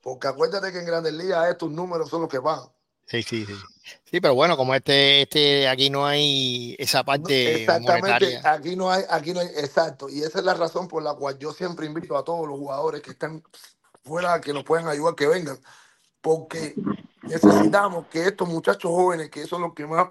porque 0.00 0.28
acuérdate 0.28 0.72
que 0.72 0.78
en 0.78 0.86
Grandes 0.86 1.12
Ligas 1.12 1.48
estos 1.50 1.70
números 1.70 2.08
son 2.08 2.22
los 2.22 2.30
que 2.30 2.38
van. 2.38 2.73
Sí, 3.06 3.22
sí, 3.22 3.44
sí. 3.46 3.54
Sí, 4.04 4.20
pero 4.20 4.34
bueno, 4.34 4.56
como 4.56 4.74
este, 4.74 5.22
este, 5.22 5.68
aquí 5.68 5.90
no 5.90 6.06
hay 6.06 6.74
esa 6.78 7.04
parte 7.04 7.62
Exactamente, 7.62 8.00
monetaria. 8.00 8.52
aquí 8.52 8.76
no 8.76 8.90
hay, 8.90 9.04
aquí 9.10 9.34
no 9.34 9.40
hay, 9.40 9.48
exacto, 9.48 10.08
y 10.08 10.22
esa 10.22 10.38
es 10.38 10.44
la 10.44 10.54
razón 10.54 10.88
por 10.88 11.02
la 11.02 11.14
cual 11.14 11.38
yo 11.38 11.52
siempre 11.52 11.84
invito 11.84 12.16
a 12.16 12.24
todos 12.24 12.48
los 12.48 12.58
jugadores 12.58 13.02
que 13.02 13.10
están 13.10 13.42
fuera, 14.02 14.40
que 14.40 14.52
nos 14.52 14.64
puedan 14.64 14.88
ayudar, 14.88 15.14
que 15.14 15.26
vengan, 15.26 15.58
porque 16.20 16.74
necesitamos 17.22 18.06
que 18.06 18.26
estos 18.26 18.48
muchachos 18.48 18.90
jóvenes, 18.90 19.30
que 19.30 19.46
son 19.46 19.62
los 19.62 19.74
que 19.74 19.86
más, 19.86 20.08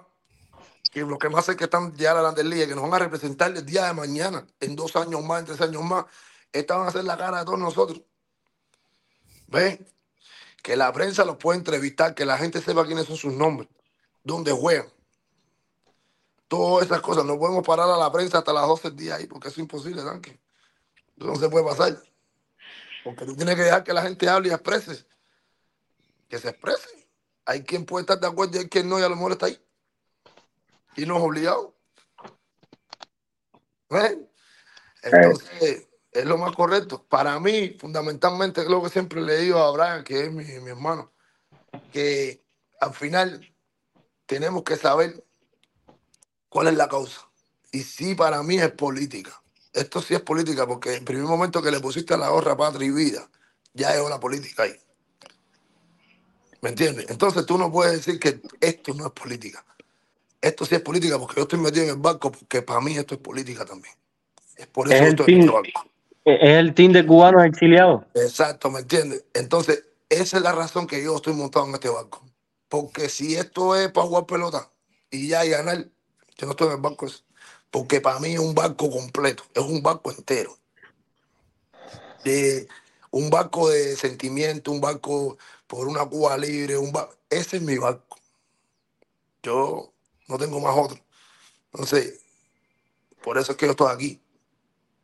que 0.92 1.00
los 1.00 1.18
que 1.18 1.28
más 1.28 1.44
sé 1.46 1.56
que 1.56 1.64
están 1.64 1.94
ya 1.96 2.12
a 2.12 2.14
la 2.14 2.20
Grandes 2.22 2.44
Ligas, 2.44 2.68
que 2.68 2.74
nos 2.74 2.84
van 2.84 2.94
a 2.94 2.98
representar 3.04 3.56
el 3.56 3.66
día 3.66 3.86
de 3.86 3.94
mañana, 3.94 4.46
en 4.60 4.76
dos 4.76 4.94
años 4.94 5.22
más, 5.24 5.40
en 5.40 5.46
tres 5.46 5.60
años 5.60 5.82
más, 5.82 6.04
estas 6.52 6.78
van 6.78 6.88
a 6.88 6.92
ser 6.92 7.04
la 7.04 7.16
cara 7.16 7.40
de 7.40 7.44
todos 7.44 7.58
nosotros. 7.58 8.02
¿Ven? 9.48 9.84
Que 10.64 10.76
la 10.76 10.90
prensa 10.94 11.26
los 11.26 11.36
pueda 11.36 11.58
entrevistar, 11.58 12.14
que 12.14 12.24
la 12.24 12.38
gente 12.38 12.58
sepa 12.62 12.86
quiénes 12.86 13.04
son 13.04 13.18
sus 13.18 13.34
nombres, 13.34 13.68
dónde 14.22 14.50
juegan. 14.50 14.90
Todas 16.48 16.86
esas 16.86 17.02
cosas. 17.02 17.26
No 17.26 17.38
podemos 17.38 17.62
parar 17.62 17.86
a 17.90 17.98
la 17.98 18.10
prensa 18.10 18.38
hasta 18.38 18.54
las 18.54 18.66
12 18.66 18.88
del 18.88 18.96
día 18.96 19.16
ahí, 19.16 19.26
porque 19.26 19.48
es 19.48 19.58
imposible, 19.58 20.02
Danke. 20.02 20.40
Eso 21.18 21.26
no 21.26 21.36
se 21.36 21.50
puede 21.50 21.66
pasar. 21.66 22.02
Porque 23.04 23.26
tú 23.26 23.36
tienes 23.36 23.56
que 23.56 23.60
dejar 23.60 23.84
que 23.84 23.92
la 23.92 24.00
gente 24.00 24.26
hable 24.26 24.48
y 24.48 24.52
exprese. 24.52 25.04
Que 26.30 26.38
se 26.38 26.48
exprese. 26.48 27.10
Hay 27.44 27.62
quien 27.62 27.84
puede 27.84 28.04
estar 28.04 28.18
de 28.18 28.26
acuerdo 28.26 28.56
y 28.56 28.60
hay 28.60 28.68
quien 28.70 28.88
no, 28.88 28.98
y 28.98 29.02
a 29.02 29.08
lo 29.10 29.16
mejor 29.16 29.32
está 29.32 29.44
ahí. 29.44 29.62
Y 30.96 31.04
no 31.04 31.18
es 31.18 31.22
obligado. 31.22 31.76
¿Ven? 33.90 34.30
Entonces, 35.02 35.88
es 36.14 36.24
lo 36.24 36.38
más 36.38 36.54
correcto. 36.54 37.04
Para 37.08 37.38
mí, 37.40 37.76
fundamentalmente, 37.78 38.62
es 38.62 38.68
lo 38.68 38.82
que 38.82 38.88
siempre 38.88 39.20
le 39.20 39.36
digo 39.38 39.58
a 39.58 39.72
Brian, 39.72 40.04
que 40.04 40.26
es 40.26 40.32
mi, 40.32 40.44
mi 40.44 40.70
hermano, 40.70 41.12
que 41.92 42.40
al 42.80 42.94
final 42.94 43.52
tenemos 44.24 44.62
que 44.62 44.76
saber 44.76 45.24
cuál 46.48 46.68
es 46.68 46.74
la 46.74 46.88
causa. 46.88 47.28
Y 47.72 47.82
sí, 47.82 48.14
para 48.14 48.42
mí 48.44 48.58
es 48.58 48.70
política. 48.70 49.42
Esto 49.72 50.00
sí 50.00 50.14
es 50.14 50.20
política, 50.20 50.66
porque 50.68 50.94
el 50.94 51.04
primer 51.04 51.24
momento 51.24 51.60
que 51.60 51.72
le 51.72 51.80
pusiste 51.80 52.14
a 52.14 52.16
la 52.16 52.28
gorra 52.28 52.56
patria 52.56 52.86
y 52.86 52.92
vida, 52.92 53.28
ya 53.72 53.92
es 53.92 54.00
una 54.00 54.20
política 54.20 54.62
ahí. 54.62 54.76
¿Me 56.60 56.68
entiendes? 56.70 57.10
Entonces 57.10 57.44
tú 57.44 57.58
no 57.58 57.72
puedes 57.72 57.92
decir 57.94 58.20
que 58.20 58.40
esto 58.60 58.94
no 58.94 59.06
es 59.06 59.12
política. 59.12 59.64
Esto 60.40 60.64
sí 60.64 60.76
es 60.76 60.80
política 60.80 61.18
porque 61.18 61.36
yo 61.36 61.42
estoy 61.42 61.58
metido 61.58 61.84
en 61.84 61.90
el 61.90 61.96
banco, 61.96 62.30
porque 62.30 62.62
para 62.62 62.80
mí 62.80 62.96
esto 62.96 63.16
es 63.16 63.20
política 63.20 63.64
también. 63.64 63.94
Es 64.56 64.68
por 64.68 64.86
eso 64.86 64.94
Es 64.94 65.00
que 65.00 65.08
estoy 65.08 65.34
en 65.34 65.40
este 65.40 65.52
banco. 65.52 65.93
Es 66.24 66.56
el 66.58 66.74
team 66.74 66.92
de 66.92 67.06
cubanos 67.06 67.44
exiliados. 67.44 68.02
Exacto, 68.14 68.70
¿me 68.70 68.80
entiendes? 68.80 69.24
Entonces, 69.34 69.84
esa 70.08 70.36
es 70.36 70.42
la 70.42 70.52
razón 70.52 70.86
que 70.86 71.02
yo 71.02 71.16
estoy 71.16 71.34
montado 71.34 71.66
en 71.66 71.74
este 71.74 71.88
banco. 71.88 72.24
Porque 72.68 73.08
si 73.08 73.36
esto 73.36 73.76
es 73.76 73.90
para 73.90 74.06
jugar 74.06 74.26
pelota 74.26 74.70
y 75.10 75.28
ya 75.28 75.44
y 75.44 75.50
ganar, 75.50 75.88
yo 76.36 76.46
no 76.46 76.52
estoy 76.52 76.68
en 76.68 76.74
el 76.74 76.80
banco 76.80 77.06
ese. 77.06 77.22
Porque 77.70 78.00
para 78.00 78.20
mí 78.20 78.34
es 78.34 78.40
un 78.40 78.54
banco 78.54 78.90
completo, 78.90 79.44
es 79.54 79.62
un 79.62 79.82
banco 79.82 80.10
entero. 80.10 80.56
De, 82.24 82.68
un 83.10 83.30
banco 83.30 83.68
de 83.68 83.96
sentimiento, 83.96 84.70
un 84.70 84.80
banco 84.80 85.36
por 85.66 85.86
una 85.86 86.06
Cuba 86.06 86.38
libre, 86.38 86.76
un 86.78 86.92
ba- 86.92 87.10
ese 87.28 87.56
es 87.58 87.62
mi 87.62 87.76
banco. 87.76 88.18
Yo 89.42 89.92
no 90.28 90.38
tengo 90.38 90.60
más 90.60 90.76
otro. 90.76 90.98
Entonces, 91.72 92.20
por 93.22 93.38
eso 93.38 93.52
es 93.52 93.58
que 93.58 93.66
yo 93.66 93.72
estoy 93.72 93.92
aquí. 93.92 94.23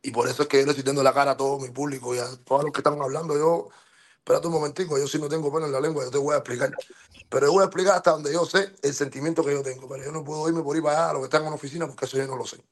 Y 0.01 0.11
por 0.11 0.27
eso 0.27 0.43
es 0.43 0.47
que 0.47 0.59
yo 0.59 0.65
le 0.65 0.71
estoy 0.71 0.83
dando 0.83 1.03
la 1.03 1.13
cara 1.13 1.31
a 1.31 1.37
todo 1.37 1.59
mi 1.59 1.69
público 1.69 2.15
y 2.15 2.19
a 2.19 2.25
todos 2.43 2.63
los 2.63 2.73
que 2.73 2.79
están 2.79 2.99
hablando. 3.01 3.37
Yo, 3.37 3.69
espérate 4.17 4.47
un 4.47 4.53
momentico, 4.53 4.97
yo 4.97 5.07
sí 5.07 5.19
no 5.19 5.29
tengo 5.29 5.53
pena 5.53 5.67
en 5.67 5.71
la 5.71 5.79
lengua, 5.79 6.03
yo 6.03 6.11
te 6.11 6.17
voy 6.17 6.33
a 6.33 6.37
explicar. 6.37 6.71
Pero 7.29 7.45
yo 7.47 7.53
voy 7.53 7.61
a 7.61 7.65
explicar 7.65 7.95
hasta 7.95 8.11
donde 8.11 8.33
yo 8.33 8.45
sé 8.45 8.73
el 8.81 8.93
sentimiento 8.93 9.43
que 9.43 9.53
yo 9.53 9.61
tengo. 9.61 9.87
Pero 9.87 10.03
yo 10.03 10.11
no 10.11 10.23
puedo 10.23 10.47
irme 10.49 10.63
por 10.63 10.75
ir 10.75 10.83
para 10.83 10.97
allá 10.97 11.09
a 11.11 11.13
los 11.13 11.21
que 11.21 11.25
están 11.25 11.41
en 11.41 11.47
una 11.47 11.55
oficina 11.55 11.87
porque 11.87 12.05
eso 12.05 12.17
yo 12.17 12.27
no 12.27 12.35
lo 12.35 12.45
sé. 12.45 12.63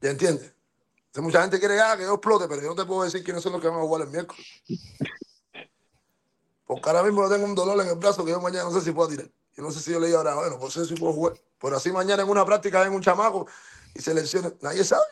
¿Ya 0.00 0.10
entiendes? 0.10 0.52
Entonces, 1.06 1.22
mucha 1.22 1.40
gente 1.42 1.58
quiere 1.58 1.80
ah, 1.80 1.96
que 1.96 2.02
yo 2.02 2.14
explote, 2.14 2.46
pero 2.46 2.60
yo 2.60 2.68
no 2.68 2.74
te 2.74 2.84
puedo 2.84 3.04
decir 3.04 3.24
quiénes 3.24 3.42
son 3.42 3.52
los 3.52 3.62
que 3.62 3.68
van 3.68 3.78
a 3.78 3.82
jugar 3.82 4.02
el 4.02 4.08
miércoles. 4.08 4.46
Porque 6.66 6.88
ahora 6.90 7.02
mismo 7.02 7.22
yo 7.22 7.30
tengo 7.30 7.46
un 7.46 7.54
dolor 7.54 7.80
en 7.80 7.88
el 7.88 7.94
brazo 7.94 8.24
que 8.24 8.32
yo 8.32 8.40
mañana 8.40 8.64
no 8.64 8.72
sé 8.72 8.80
si 8.82 8.92
puedo 8.92 9.08
tirar. 9.08 9.30
Yo 9.56 9.62
no 9.62 9.70
sé 9.70 9.80
si 9.80 9.92
yo 9.92 10.00
le 10.00 10.08
digo 10.08 10.18
ahora, 10.18 10.34
bueno, 10.34 10.58
por 10.58 10.68
eso 10.68 10.84
sí 10.84 10.94
puedo 10.94 11.12
jugar. 11.12 11.34
Pero 11.60 11.76
así 11.76 11.92
mañana 11.92 12.22
en 12.22 12.28
una 12.28 12.44
práctica 12.44 12.82
ven 12.82 12.92
un 12.92 13.00
chamaco 13.00 13.46
y 13.94 14.00
selecciona. 14.00 14.52
Nadie 14.60 14.84
sabe. 14.84 15.04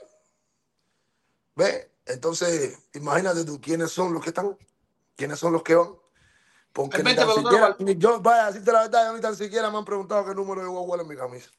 ¿Ves? 1.55 1.89
Entonces, 2.07 2.79
imagínate 2.95 3.45
tú 3.45 3.61
quiénes 3.61 3.91
son 3.91 4.13
los 4.13 4.23
que 4.23 4.31
están, 4.31 4.57
quiénes 5.17 5.39
son 5.39 5.53
los 5.53 5.63
que 5.63 5.75
van. 5.75 5.95
Porque 6.73 6.99
El 6.99 7.05
ni 7.05 7.15
20 7.15 7.25
tan 7.25 7.45
siquiera, 7.45 7.77
ni 7.79 7.97
yo, 7.97 8.21
vaya 8.21 8.45
a 8.45 8.47
decirte 8.47 8.73
la 8.73 8.83
verdad, 8.83 9.07
yo 9.07 9.15
ni 9.15 9.21
tan 9.21 9.37
siquiera 9.37 9.71
me 9.71 9.79
han 9.79 9.85
preguntado 9.85 10.25
qué 10.27 10.35
número 10.35 10.63
yo 10.63 10.73
voy 10.73 10.83
a 10.83 10.85
jugar 10.85 11.01
en 11.01 11.09
mi 11.09 11.17
camisa. 11.17 11.51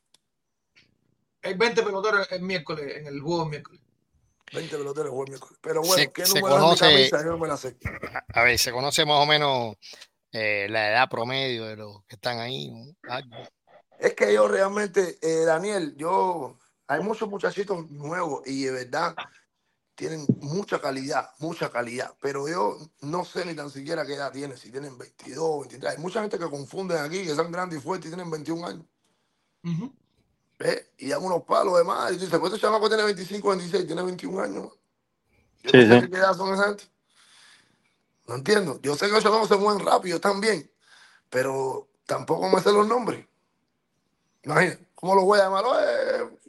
Hay 1.43 1.53
20 1.53 1.83
peloteros 1.83 2.31
el 2.31 2.41
miércoles, 2.41 2.97
en 2.97 3.07
el 3.07 3.21
juego 3.21 3.41
del 3.41 3.49
miércoles. 3.49 3.81
20 4.53 4.77
peloteros 4.77 5.11
juegan 5.11 5.31
miércoles. 5.31 5.59
Pero 5.61 5.81
bueno, 5.81 5.95
Se, 5.95 6.11
¿qué 6.11 6.25
se 6.25 6.39
número 6.39 6.55
conoce, 6.55 6.85
es 6.85 6.91
mi 6.91 7.09
camisa? 7.09 7.25
Yo 7.25 7.31
no 7.31 7.37
me 7.37 7.47
la 7.47 7.57
sé. 7.57 7.77
a 8.33 8.39
a 8.39 8.43
ver, 8.43 8.57
se 8.57 8.71
conoce 8.71 9.05
más 9.05 9.19
o 9.19 9.25
menos 9.25 9.75
eh, 10.31 10.67
la 10.69 10.89
edad 10.89 11.09
promedio 11.09 11.65
de 11.65 11.75
los 11.75 12.03
que 12.05 12.15
están 12.15 12.39
ahí. 12.39 12.71
¿no? 12.71 12.95
Algo. 13.09 13.35
Es 13.99 14.15
que 14.15 14.33
yo 14.33 14.47
realmente, 14.47 15.17
eh, 15.21 15.45
Daniel, 15.45 15.95
yo, 15.95 16.59
hay 16.87 17.01
muchos 17.01 17.29
muchachitos 17.29 17.89
nuevos 17.91 18.41
y 18.45 18.63
de 18.63 18.71
verdad 18.71 19.15
tienen 19.95 20.25
mucha 20.39 20.79
calidad, 20.81 21.29
mucha 21.39 21.69
calidad, 21.69 22.15
pero 22.19 22.47
yo 22.47 22.77
no 23.01 23.23
sé 23.25 23.45
ni 23.45 23.53
tan 23.53 23.69
siquiera 23.69 24.05
qué 24.05 24.15
edad 24.15 24.31
tienen, 24.31 24.57
si 24.57 24.71
tienen 24.71 24.97
22, 24.97 25.61
23. 25.61 25.91
Hay 25.93 25.97
mucha 25.99 26.21
gente 26.21 26.39
que 26.39 26.49
confunden 26.49 26.97
aquí, 26.97 27.23
que 27.23 27.35
son 27.35 27.51
grandes 27.51 27.79
y 27.79 27.81
fuertes 27.81 28.07
y 28.07 28.09
tienen 28.15 28.29
21 28.31 28.65
años. 28.67 28.85
¿Ves? 30.59 30.89
Y 30.97 31.09
dan 31.09 31.23
unos 31.23 31.43
palos 31.43 31.77
de 31.77 31.83
más. 31.83 32.11
Y 32.11 32.15
tú 32.15 32.25
dices, 32.25 32.39
pues 32.39 32.53
este 32.53 32.65
chamaco 32.65 32.87
tiene 32.87 33.03
25, 33.03 33.49
26, 33.49 33.85
tiene 33.85 34.01
21 34.01 34.41
años. 34.41 34.71
Yo 35.63 35.69
Sí, 35.71 35.77
no 35.77 35.95
sé 35.95 36.01
sí. 36.01 36.09
qué 36.09 36.17
edad 36.17 36.35
son 36.35 36.53
esa 36.53 36.65
gente. 36.65 36.83
No 38.27 38.35
entiendo. 38.35 38.79
Yo 38.81 38.95
sé 38.95 39.07
que 39.07 39.11
los 39.13 39.23
chamacos 39.23 39.47
se 39.47 39.57
mueven 39.57 39.85
rápido 39.85 40.19
también, 40.19 40.71
pero 41.29 41.89
tampoco 42.05 42.49
me 42.49 42.61
sé 42.61 42.71
los 42.71 42.87
nombres. 42.87 43.25
Imagínate, 44.43 44.87
¿cómo 44.95 45.15
los 45.15 45.23
voy 45.23 45.39
a 45.39 45.43
llamar? 45.43 45.65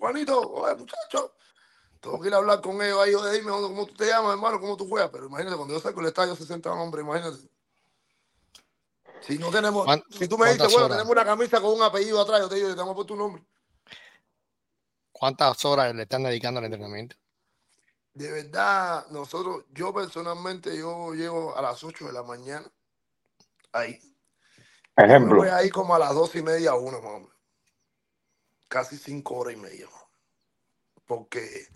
Juanito, 0.05 0.39
oye, 0.39 0.75
muchacho. 0.75 1.35
Tengo 1.99 2.21
que 2.21 2.29
ir 2.29 2.35
a 2.35 2.37
hablar 2.37 2.61
con 2.61 2.75
ellos 2.83 3.01
ahí, 3.01 3.15
oye, 3.15 3.39
dime 3.39 3.51
cómo 3.53 3.87
tú 3.87 3.95
te 3.95 4.07
llamas, 4.07 4.35
hermano, 4.35 4.61
cómo 4.61 4.77
tú 4.77 4.87
juegas. 4.87 5.09
Pero 5.11 5.29
imagínate, 5.29 5.57
cuando 5.57 5.73
yo 5.73 5.81
salgo 5.81 6.01
del 6.03 6.09
estadio, 6.09 6.37
60 6.37 6.71
hombres, 6.71 7.07
imagínate. 7.07 7.39
Si 9.23 9.39
no 9.39 9.51
tenemos, 9.51 9.85
¿Cuán- 9.85 10.05
si 10.11 10.29
tú 10.29 10.37
me 10.37 10.53
dices, 10.53 10.71
bueno, 10.71 10.85
horas? 10.85 10.99
tenemos 10.99 11.11
una 11.11 11.25
camisa 11.25 11.59
con 11.59 11.73
un 11.73 11.83
apellido 11.83 12.21
atrás, 12.21 12.41
yo 12.41 12.49
te 12.51 12.57
digo, 12.57 12.69
yo 12.69 12.77
te 12.77 12.83
por 12.83 13.07
tu 13.07 13.17
nombre. 13.17 13.43
¿Cuántas 15.11 15.65
horas 15.65 15.95
le 15.95 16.03
están 16.03 16.25
dedicando 16.25 16.59
al 16.59 16.67
entrenamiento? 16.67 17.17
De 18.13 18.31
verdad, 18.31 19.07
nosotros, 19.09 19.65
yo 19.71 19.95
personalmente, 19.95 20.77
yo 20.77 21.15
llego 21.15 21.57
a 21.57 21.63
las 21.63 21.83
8 21.83 22.05
de 22.05 22.13
la 22.13 22.23
mañana 22.23 22.71
ahí. 23.73 23.99
Ejemplo. 24.97 25.37
voy 25.37 25.49
ahí 25.49 25.71
como 25.71 25.95
a 25.95 25.99
las 25.99 26.15
12 26.15 26.41
y 26.41 26.43
media, 26.43 26.75
una 26.75 26.99
más 26.99 27.07
o 27.07 27.21
menos. 27.21 27.34
Casi 28.69 28.97
5 28.97 29.35
horas 29.35 29.55
y 29.55 29.57
media. 29.57 29.87
Porque 31.07 31.69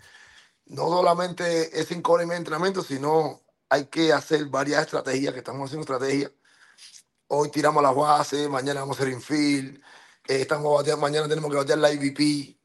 no 0.65 0.87
solamente 0.87 1.79
es 1.79 1.87
5 1.87 2.11
horas 2.11 2.25
y 2.25 2.27
media 2.27 2.37
de 2.37 2.41
entrenamiento, 2.41 2.81
sino 2.81 3.41
hay 3.69 3.85
que 3.85 4.11
hacer 4.11 4.45
varias 4.45 4.81
estrategias, 4.81 5.33
que 5.33 5.39
estamos 5.39 5.69
haciendo 5.69 5.81
estrategias. 5.81 6.31
Hoy 7.27 7.51
tiramos 7.51 7.83
las 7.83 7.95
bases, 7.95 8.49
mañana 8.49 8.81
vamos 8.81 8.99
a 8.99 9.03
hacer 9.03 9.13
infield, 9.13 9.77
eh, 10.27 10.41
estamos 10.41 10.75
bateando, 10.75 11.01
mañana 11.01 11.27
tenemos 11.27 11.51
que 11.51 11.57
batear 11.57 11.77
la 11.77 11.91
IVP, 11.91 12.57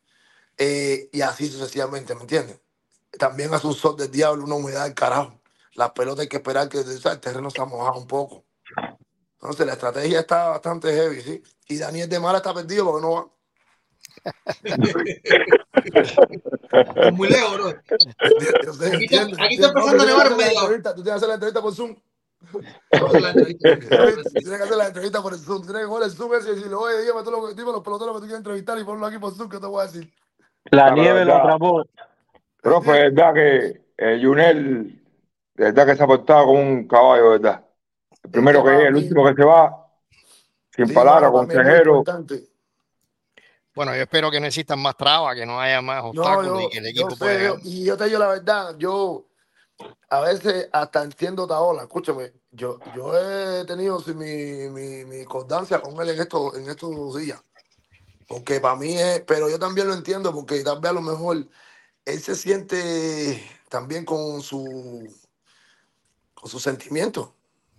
eh, 0.57 1.11
y 1.13 1.21
así 1.21 1.49
sucesivamente, 1.49 2.15
¿me 2.15 2.23
entiendes? 2.23 2.61
También 3.19 3.53
hace 3.53 3.67
un 3.67 3.75
sol 3.75 3.97
del 3.97 4.11
diablo, 4.11 4.45
una 4.45 4.55
humedad 4.55 4.85
del 4.85 4.95
carajo. 4.95 5.41
Las 5.75 5.91
pelotas 5.91 6.23
hay 6.23 6.29
que 6.29 6.37
esperar 6.37 6.69
que 6.69 6.79
el 6.81 7.21
terreno 7.21 7.51
se 7.51 7.61
ha 7.61 7.65
mojado 7.65 7.99
un 7.99 8.07
poco. 8.07 8.45
Entonces, 9.35 9.67
la 9.67 9.75
estrategia 9.75 10.21
está 10.21 10.49
bastante 10.49 10.93
heavy, 10.93 11.21
¿sí? 11.21 11.43
Y 11.69 11.79
Daniel 11.79 12.09
de 12.09 12.21
Mala 12.21 12.39
está 12.39 12.55
perdido 12.55 12.87
porque 12.87 13.03
no 13.03 13.13
va. 13.13 13.29
Es 17.05 17.13
muy 17.13 17.29
lejos, 17.29 17.57
bro. 17.57 17.69
Aquí 17.69 19.05
está, 19.05 19.23
aquí 19.45 19.55
está 19.55 19.69
empezando 19.69 20.03
a 20.03 20.07
nevar 20.07 20.33
hora. 20.33 20.95
Tú 20.95 21.03
tienes 21.03 21.05
que 21.05 21.11
hacer 21.11 21.29
la 21.29 21.35
entrevista 21.35 21.61
por 21.63 21.75
Zoom. 21.75 21.95
Tienes 22.91 23.57
que 23.61 24.65
hacer 24.65 24.77
la 24.77 24.87
entrevista 24.87 25.23
por 25.23 25.33
el 25.35 25.39
Zoom. 25.39 25.63
Tienes 25.63 25.83
que 25.83 25.89
poner 25.89 26.09
el 26.09 26.15
Zoom 26.15 26.35
ese 26.35 26.53
y 26.53 26.55
decirle, 26.55 26.75
oye, 26.75 27.03
dígame, 27.03 27.23
tú 27.23 27.31
lo, 27.31 27.49
dime 27.55 27.73
los 27.73 27.83
peloteros 27.83 28.15
que 28.15 28.21
tú 28.21 28.27
quieres 28.27 28.39
entrevistar 28.39 28.79
y 28.79 28.85
ponlo 28.85 29.07
aquí 29.07 29.19
por 29.19 29.35
Zoom, 29.35 29.49
que 29.49 29.59
te 29.59 29.67
voy 29.67 29.83
a 29.83 29.87
decir. 29.87 30.13
La 30.71 30.91
nieve 30.91 31.25
lo 31.25 31.37
atrapó. 31.37 31.85
Profe, 32.63 33.09
es 33.09 33.15
verdad 33.15 33.35
que 33.35 33.85
eh, 33.99 34.21
Junel, 34.23 35.03
de 35.55 35.65
verdad 35.65 35.87
que 35.87 35.97
se 35.97 36.03
ha 36.03 36.07
portado 36.07 36.47
como 36.47 36.61
un 36.61 36.89
caballo, 36.89 37.31
verdad. 37.31 37.65
El 38.23 38.31
primero 38.31 38.65
que 38.65 38.71
llega, 38.71 38.89
el 38.89 38.97
último 38.97 39.27
que 39.27 39.35
se 39.35 39.45
va, 39.45 39.87
sin 40.71 40.95
palabras, 40.95 41.29
es 41.29 41.33
muy 41.33 41.47
consejero. 41.47 42.05
Bueno, 43.75 43.95
yo 43.95 44.03
espero 44.03 44.31
que 44.31 44.41
no 44.41 44.47
existan 44.47 44.79
más 44.81 44.97
trabas, 44.97 45.35
que 45.35 45.45
no 45.45 45.61
haya 45.61 45.81
más 45.83 46.03
No, 46.05 46.11
obstáculos 46.23 46.47
yo, 46.53 46.61
y 46.61 46.71
que 46.71 46.79
el 46.79 46.85
yo 46.85 46.91
equipo 46.91 47.11
sé, 47.11 47.17
pueda 47.19 47.43
yo- 47.43 47.59
y 47.65 47.85
yo 47.85 47.97
te 47.97 48.05
digo 48.05 48.19
la 48.21 48.29
verdad, 48.29 48.77
yo 48.79 49.27
a 50.11 50.21
veces 50.21 50.69
hasta 50.73 51.03
entiendo 51.03 51.47
Taola, 51.47 51.83
escúchame, 51.83 52.33
yo, 52.53 52.79
yo 52.95 53.19
he 53.19 53.65
tenido 53.65 53.99
sí, 54.01 54.15
mi, 54.15 54.69
mi, 54.71 55.05
mi 55.05 55.25
constancia 55.25 55.81
con 55.81 56.01
él 56.01 56.11
en 56.11 56.21
estos, 56.21 56.55
en 56.55 56.69
estos 56.69 57.17
días, 57.17 57.43
porque 58.29 58.61
para 58.61 58.77
mí 58.77 58.97
es, 58.97 59.23
pero 59.27 59.51
yo 59.51 59.59
también 59.59 59.89
lo 59.89 59.95
entiendo, 59.95 60.33
porque 60.33 60.63
tal 60.63 60.79
vez 60.81 60.91
a 60.91 60.95
lo 60.95 61.03
mejor 61.03 61.49
él 62.05 62.21
se 62.21 62.37
siente 62.37 63.43
también 63.69 64.05
con 64.05 64.41
su, 64.41 65.13
con 66.35 66.49
sus 66.49 66.63
sentimientos, 66.63 67.31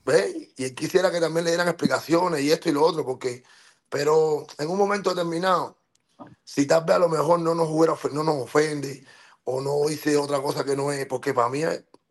¿ves? 0.04 0.36
Y 0.58 0.66
él 0.66 0.76
quisiera 0.76 1.10
que 1.10 1.22
también 1.22 1.46
le 1.46 1.52
dieran 1.52 1.70
explicaciones 1.70 2.42
y 2.42 2.52
esto 2.52 2.68
y 2.68 2.74
lo 2.74 2.84
otro, 2.84 3.06
porque, 3.06 3.44
pero 3.88 4.46
en 4.58 4.70
un 4.70 4.78
momento 4.78 5.12
determinado, 5.12 5.78
si 6.44 6.66
tal 6.66 6.84
vez 6.86 6.96
a 6.96 7.00
lo 7.00 7.10
mejor 7.10 7.40
no 7.40 7.56
nos 7.56 7.70
hubiera 7.70 7.96
no 8.12 8.24
nos 8.24 8.44
ofende 8.44 9.06
o 9.44 9.62
no 9.62 9.90
hice 9.90 10.18
otra 10.18 10.42
cosa 10.42 10.64
que 10.64 10.76
no 10.76 10.92
es, 10.92 11.06
porque 11.06 11.34
para 11.34 11.50
mí, 11.50 11.62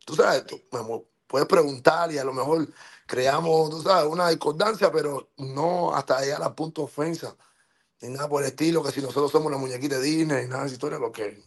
tú 0.04 0.14
sabes, 0.14 0.46
tú, 0.46 0.60
amor, 0.72 1.06
puedes 1.26 1.48
preguntar 1.48 2.12
y 2.12 2.18
a 2.18 2.24
lo 2.24 2.32
mejor 2.32 2.68
creamos, 3.06 3.70
tú 3.70 3.82
sabes, 3.82 4.10
una 4.10 4.28
discordancia, 4.28 4.90
pero 4.92 5.30
no 5.36 5.94
hasta 5.94 6.20
llegar 6.20 6.42
al 6.42 6.54
punto 6.54 6.82
de 6.82 6.86
ofensa, 6.86 7.36
ni 8.00 8.10
nada 8.10 8.28
por 8.28 8.42
el 8.42 8.48
estilo, 8.48 8.82
que 8.82 8.92
si 8.92 9.00
nosotros 9.00 9.32
somos 9.32 9.50
la 9.50 9.58
muñequita 9.58 9.98
de 9.98 10.02
Disney, 10.02 10.44
ni 10.44 10.48
nada 10.48 10.62
de 10.62 10.66
esa 10.66 10.74
historia, 10.74 10.98
porque 10.98 11.42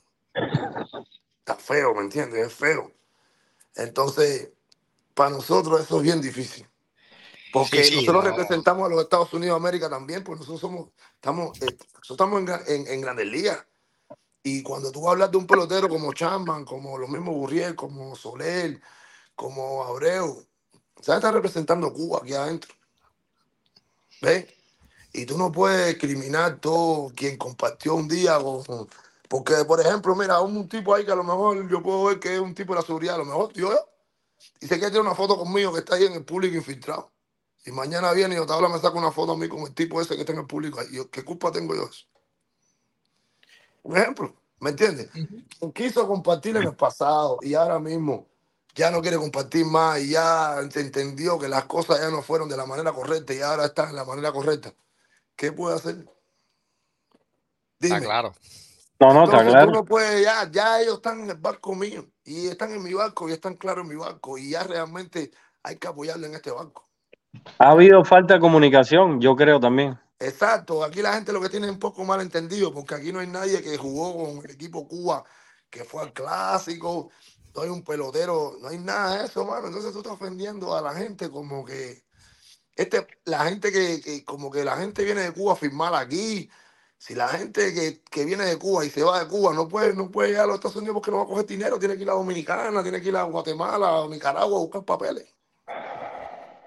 está 1.40 1.56
feo, 1.56 1.94
¿me 1.94 2.02
entiendes? 2.02 2.48
Es 2.48 2.53
feo. 2.53 2.92
Entonces, 3.76 4.52
para 5.14 5.30
nosotros 5.30 5.82
eso 5.82 5.98
es 5.98 6.03
bien 6.03 6.22
difícil. 6.22 6.68
Porque 7.51 7.84
Sí, 7.84 7.90
sí, 7.92 7.95
nosotros 7.98 8.24
no. 8.24 8.30
representamos 8.30 8.85
a 8.85 8.90
los 8.90 9.03
Estados 9.03 9.34
Unidos 9.34 9.56
de 9.56 9.67
América 9.67 9.90
también, 9.90 10.24
pues 10.24 10.40
nosotros 10.40 10.61
somos, 10.61 10.90
estamos, 11.16 11.58
eh, 11.61 11.77
nosotros 11.95 12.11
estamos 12.11 12.42
en, 12.42 12.82
en, 12.82 12.88
en 12.88 13.01
grandes 13.01 13.27
ligas. 13.27 13.66
Y 14.43 14.64
cuando 14.64 14.92
tú 14.92 15.09
hablas 15.09 15.32
de 15.32 15.38
un 15.38 15.48
pelotero 15.48 15.90
como 15.90 16.14
Chapman, 16.14 16.64
como 16.66 16.98
los 16.98 17.09
mismos 17.09 17.35
Burriel, 17.35 17.76
como 17.76 18.16
Soler, 18.16 18.80
como 19.35 19.84
Abreu, 19.84 20.45
¿sabes? 21.01 21.17
Están 21.17 21.34
representando 21.34 21.92
Cuba 21.93 22.19
aquí 22.24 22.34
adentro. 22.34 22.74
¿Ves? 24.22 24.48
Y 25.14 25.26
tú 25.26 25.38
no 25.38 25.51
puedes 25.51 25.88
discriminar 25.88 26.59
todo 26.59 27.11
quien 27.16 27.38
compartió 27.38 27.95
un 27.95 28.08
día 28.08 28.40
con... 28.40 28.88
Porque, 29.27 29.66
por 29.66 29.82
ejemplo, 29.82 30.16
mira, 30.16 30.40
un 30.40 30.69
tipo 30.69 30.93
ahí 30.95 31.06
que 31.06 31.11
a 31.11 31.16
lo 31.16 31.24
mejor 31.24 31.67
yo 31.69 31.84
puedo 31.84 32.06
ver 32.06 32.19
que 32.19 32.35
es 32.35 32.40
un 32.40 32.56
tipo 32.56 32.74
de 32.74 32.80
la 32.80 32.85
seguridad, 32.85 33.16
a 33.16 33.19
lo 33.19 33.26
mejor 33.26 33.51
yo, 33.53 33.74
y 34.61 34.67
sé 34.67 34.76
que 34.80 34.85
tiene 34.88 35.01
una 35.01 35.16
foto 35.16 35.38
conmigo 35.38 35.74
que 35.74 35.80
está 35.80 35.95
ahí 35.95 36.06
en 36.06 36.14
el 36.14 36.24
público 36.24 36.56
infiltrado. 36.56 37.11
Y 37.68 37.72
mañana 37.74 38.14
viene 38.14 38.36
y 38.36 38.38
Otaola 38.38 38.70
me 38.70 38.80
saca 38.80 38.98
una 38.98 39.12
foto 39.12 39.34
a 39.34 39.38
mí 39.38 39.50
con 39.50 39.60
el 39.60 39.74
tipo 39.74 40.00
ese 40.00 40.16
que 40.16 40.22
está 40.22 40.32
en 40.32 40.40
el 40.40 40.48
público 40.48 40.80
ahí. 40.80 40.88
Yo, 40.90 41.10
¿Qué 41.10 41.26
culpa 41.26 41.52
tengo 41.52 41.76
yo 41.76 41.82
de 41.82 41.90
eso? 41.90 42.06
Un 43.84 43.98
ejemplo, 43.98 44.34
¿me 44.62 44.70
entiendes? 44.70 45.10
Quiso 45.76 46.08
compartir 46.08 46.56
en 46.56 46.64
el 46.64 46.76
pasado 46.78 47.40
y 47.42 47.56
ahora 47.56 47.78
mismo 47.78 48.26
ya 48.74 48.90
no 48.90 49.02
quiere 49.02 49.18
compartir 49.18 49.66
más 49.66 50.00
y 50.00 50.12
ya 50.12 50.56
se 50.72 50.80
entendió 50.80 51.38
que 51.38 51.50
las 51.50 51.66
cosas 51.66 52.00
ya 52.00 52.10
no 52.10 52.22
fueron 52.22 52.48
de 52.48 52.56
la 52.56 52.66
manera 52.66 52.94
correcta 52.94 53.34
y 53.34 53.42
ahora 53.42 53.66
están 53.66 53.90
en 53.90 53.98
la 53.98 54.06
manera 54.06 54.32
correcta. 54.32 54.74
¿Qué 55.36 55.52
puede 55.52 55.76
hacer? 55.76 56.10
Está 57.82 58.00
claro. 58.00 58.34
No, 59.02 59.14
no, 59.14 59.26
está 59.26 59.44
claro. 59.44 59.66
tú 59.66 59.72
no 59.74 59.84
puedes, 59.84 60.24
ya, 60.24 60.50
ya 60.50 60.82
ellos 60.82 60.96
están 60.96 61.20
en 61.20 61.32
el 61.32 61.38
barco 61.38 61.76
mío 61.76 62.08
y 62.24 62.48
están 62.48 62.72
en 62.72 62.82
mi 62.82 62.94
barco 62.94 63.28
y 63.28 63.34
están 63.34 63.56
claros 63.56 63.84
en 63.84 63.90
mi 63.90 63.98
barco 63.98 64.38
y 64.38 64.52
ya 64.52 64.64
realmente 64.64 65.32
hay 65.64 65.76
que 65.76 65.88
apoyarlo 65.90 66.28
en 66.28 66.34
este 66.34 66.52
barco. 66.52 66.87
Ha 67.60 67.72
habido 67.72 68.04
falta 68.04 68.36
de 68.36 68.40
comunicación, 68.40 69.20
yo 69.20 69.36
creo 69.36 69.60
también. 69.60 70.00
Exacto, 70.20 70.84
aquí 70.84 71.02
la 71.02 71.14
gente 71.14 71.32
lo 71.32 71.42
que 71.42 71.50
tiene 71.50 71.68
es 71.68 71.74
un 71.74 71.80
poco 71.80 72.04
mal 72.04 72.22
entendido, 72.22 72.74
porque 72.74 72.96
aquí 72.96 73.12
no 73.12 73.20
hay 73.20 73.28
nadie 73.28 73.62
que 73.62 73.78
jugó 73.78 74.26
con 74.26 74.46
el 74.46 74.52
equipo 74.52 74.88
Cuba, 74.88 75.24
que 75.70 75.84
fue 75.84 76.02
al 76.02 76.14
clásico, 76.14 77.12
no 77.56 77.62
hay 77.62 77.70
un 77.70 77.84
pelotero, 77.84 78.58
no 78.62 78.68
hay 78.70 78.80
nada 78.80 79.20
de 79.20 79.26
eso, 79.26 79.46
mano. 79.46 79.68
Entonces 79.68 79.92
tú 79.92 80.00
estás 80.00 80.14
ofendiendo 80.14 80.76
a 80.76 80.82
la 80.82 80.94
gente 80.94 81.30
como 81.30 81.64
que 81.66 82.04
este, 82.78 83.08
la 83.26 83.46
gente 83.46 83.72
que, 83.72 84.00
que 84.02 84.24
como 84.24 84.52
que 84.52 84.64
la 84.64 84.78
gente 84.78 85.04
viene 85.04 85.22
de 85.22 85.32
Cuba 85.34 85.54
a 85.54 85.56
firmar 85.56 85.96
aquí. 85.96 86.50
Si 87.00 87.16
la 87.16 87.28
gente 87.28 87.74
que, 87.74 88.02
que 88.04 88.26
viene 88.26 88.46
de 88.46 88.58
Cuba 88.58 88.86
y 88.86 88.90
se 88.90 89.04
va 89.04 89.20
de 89.20 89.28
Cuba 89.28 89.54
no 89.54 89.68
puede, 89.68 89.94
no 89.94 90.10
puede 90.12 90.30
llegar 90.30 90.46
a 90.46 90.48
los 90.48 90.56
Estados 90.58 90.78
Unidos 90.78 90.96
porque 90.96 91.12
no 91.12 91.18
va 91.18 91.24
a 91.24 91.28
coger 91.28 91.46
dinero, 91.46 91.80
tiene 91.80 91.96
que 91.98 92.04
ir 92.04 92.10
a 92.10 92.14
Dominicana, 92.14 92.84
tiene 92.84 93.02
que 93.02 93.10
ir 93.10 93.16
a 93.18 93.24
Guatemala 93.24 94.02
o 94.02 94.10
Nicaragua 94.10 94.58
a 94.58 94.62
buscar 94.62 94.86
papeles. 94.86 95.37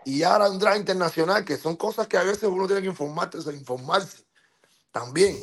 Y 0.04 0.22
ahora 0.22 0.48
un 0.48 0.58
drive 0.58 0.78
internacional, 0.78 1.44
que 1.44 1.56
son 1.56 1.76
cosas 1.76 2.06
que 2.06 2.16
a 2.16 2.22
veces 2.22 2.44
uno 2.44 2.66
tiene 2.66 2.82
que 2.82 2.88
informarse, 2.88 3.38
informarse 3.52 4.24
también. 4.90 5.36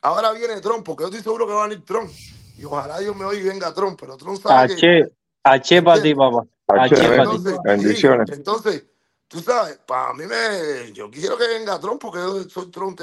Ahora 0.00 0.32
viene 0.32 0.60
Trump, 0.60 0.84
porque 0.84 1.02
yo 1.02 1.08
estoy 1.08 1.22
seguro 1.22 1.46
que 1.46 1.52
va 1.52 1.64
a 1.64 1.68
venir 1.68 1.84
Trump. 1.84 2.10
Y 2.56 2.64
ojalá 2.64 2.98
Dios 2.98 3.14
me 3.16 3.24
oiga 3.24 3.42
y 3.42 3.48
venga 3.48 3.74
Trump, 3.74 3.98
pero 4.00 4.16
Trump 4.16 4.40
sabe 4.40 4.74
que. 4.76 5.02
H, 5.02 5.12
H 5.44 5.82
para 5.82 6.02
ti, 6.02 6.14
papá. 6.14 6.46
H 6.68 6.96
para 6.96 7.08
ti. 7.08 7.18
Entonces, 7.18 7.58
Bendiciones. 7.64 8.28
sí, 8.28 8.34
entonces, 8.34 8.84
tú 9.26 9.40
sabes, 9.40 9.78
para 9.78 10.14
mí 10.14 10.24
me. 10.26 10.92
Yo 10.92 11.10
quiero 11.10 11.36
que 11.36 11.48
venga 11.48 11.78
Trump 11.80 12.00
porque 12.00 12.18
yo 12.18 12.48
soy 12.48 12.70
Trump, 12.70 13.00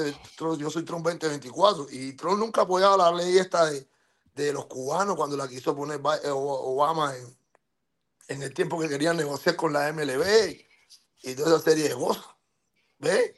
yo 0.57 0.69
soy 0.69 0.83
Trump 0.83 1.05
2024. 1.05 1.87
Y 1.91 2.13
Trump 2.13 2.39
nunca 2.39 2.61
ha 2.61 2.63
apoyado 2.63 2.97
la 2.97 3.11
ley 3.11 3.37
esta 3.37 3.65
de, 3.65 3.85
de 4.33 4.53
los 4.53 4.65
cubanos 4.65 5.15
cuando 5.15 5.35
la 5.35 5.47
quiso 5.47 5.75
poner 5.75 5.99
eh, 6.23 6.29
Obama 6.31 7.13
en, 7.15 7.37
en 8.29 8.43
el 8.43 8.53
tiempo 8.53 8.79
que 8.79 8.89
querían 8.89 9.17
negociar 9.17 9.55
con 9.55 9.73
la 9.73 9.91
MLB 9.91 10.64
y 11.25 11.35
toda 11.35 11.55
esa 11.55 11.59
serie 11.71 11.89
de 11.89 11.95
cosas. 11.95 12.25
¿Ves? 12.99 13.33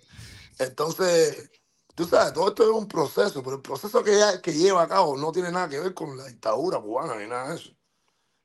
Entonces, 0.59 1.49
tú 1.95 2.05
sabes, 2.05 2.33
todo 2.33 2.49
esto 2.49 2.63
es 2.63 2.69
un 2.69 2.87
proceso, 2.87 3.41
pero 3.43 3.55
el 3.57 3.61
proceso 3.61 4.03
que, 4.03 4.17
ya- 4.17 4.41
que 4.41 4.53
lleva 4.53 4.83
a 4.83 4.87
cabo 4.87 5.15
no 5.17 5.31
tiene 5.31 5.51
nada 5.51 5.69
que 5.69 5.79
ver 5.79 5.93
con 5.93 6.17
la 6.17 6.25
dictadura 6.25 6.79
cubana 6.79 7.15
ni 7.15 7.27
nada 7.27 7.49
de 7.49 7.55
eso. 7.55 7.71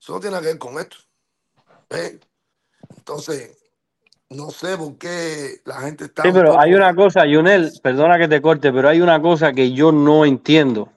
Eso 0.01 0.13
no 0.15 0.21
tiene 0.21 0.33
nada 0.33 0.43
que 0.43 0.49
ver 0.49 0.59
con 0.59 0.79
esto. 0.79 0.97
¿Ves? 1.91 2.19
Entonces, 2.97 3.57
no 4.31 4.51
sé 4.51 4.77
por 4.77 4.97
qué 4.97 5.61
la 5.65 5.81
gente 5.81 6.05
está 6.05 6.23
Sí, 6.23 6.29
un 6.29 6.35
pero 6.35 6.51
poco... 6.51 6.61
hay 6.61 6.75
una 6.75 6.95
cosa, 6.95 7.27
Yunel, 7.27 7.73
perdona 7.83 8.19
que 8.19 8.29
te 8.29 8.41
corte, 8.41 8.73
pero 8.73 8.89
hay 8.89 9.01
una 9.01 9.21
cosa 9.21 9.53
que 9.53 9.73
yo 9.73 9.93
no 9.93 10.25
entiendo 10.25 10.89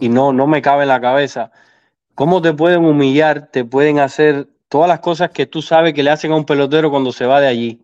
y 0.00 0.08
no, 0.08 0.32
no 0.32 0.46
me 0.46 0.60
cabe 0.60 0.82
en 0.82 0.88
la 0.88 1.00
cabeza. 1.00 1.50
¿Cómo 2.14 2.42
te 2.42 2.52
pueden 2.52 2.84
humillar, 2.84 3.48
te 3.50 3.64
pueden 3.64 3.98
hacer 3.98 4.48
todas 4.68 4.88
las 4.88 5.00
cosas 5.00 5.30
que 5.30 5.46
tú 5.46 5.62
sabes 5.62 5.94
que 5.94 6.02
le 6.02 6.10
hacen 6.10 6.32
a 6.32 6.36
un 6.36 6.44
pelotero 6.44 6.90
cuando 6.90 7.12
se 7.12 7.26
va 7.26 7.40
de 7.40 7.46
allí? 7.46 7.81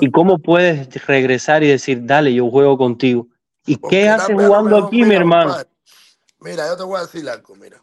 ¿Y 0.00 0.10
cómo 0.10 0.38
puedes 0.38 0.88
regresar 1.06 1.62
y 1.62 1.68
decir, 1.68 2.04
dale, 2.04 2.32
yo 2.34 2.50
juego 2.50 2.76
contigo? 2.76 3.28
¿Y 3.66 3.76
Porque 3.76 3.96
qué 3.96 4.08
haces 4.08 4.34
jugando 4.34 4.76
mejor, 4.76 4.84
aquí, 4.86 5.04
mi 5.04 5.14
hermano? 5.14 5.56
mira, 6.40 6.66
yo 6.68 6.76
te 6.76 6.82
voy 6.82 6.98
a 6.98 7.02
decir 7.02 7.28
algo, 7.28 7.54
mira. 7.56 7.82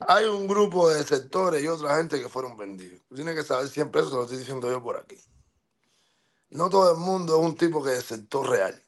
Hay 0.00 0.24
un 0.26 0.46
grupo 0.46 0.90
de 0.90 1.02
sectores 1.04 1.62
y 1.62 1.68
otra 1.68 1.96
gente 1.96 2.20
que 2.20 2.28
fueron 2.28 2.56
vendidos. 2.56 3.00
Tú 3.08 3.14
tienes 3.14 3.34
que 3.34 3.42
saber 3.42 3.68
siempre 3.68 4.00
eso, 4.00 4.10
te 4.10 4.16
lo 4.16 4.22
estoy 4.22 4.38
diciendo 4.38 4.70
yo 4.70 4.82
por 4.82 4.96
aquí. 4.96 5.16
No 6.50 6.68
todo 6.68 6.92
el 6.92 6.98
mundo 6.98 7.38
es 7.38 7.44
un 7.44 7.56
tipo 7.56 7.82
que 7.82 7.94
es 7.94 8.04
sector 8.04 8.48
real. 8.48 8.82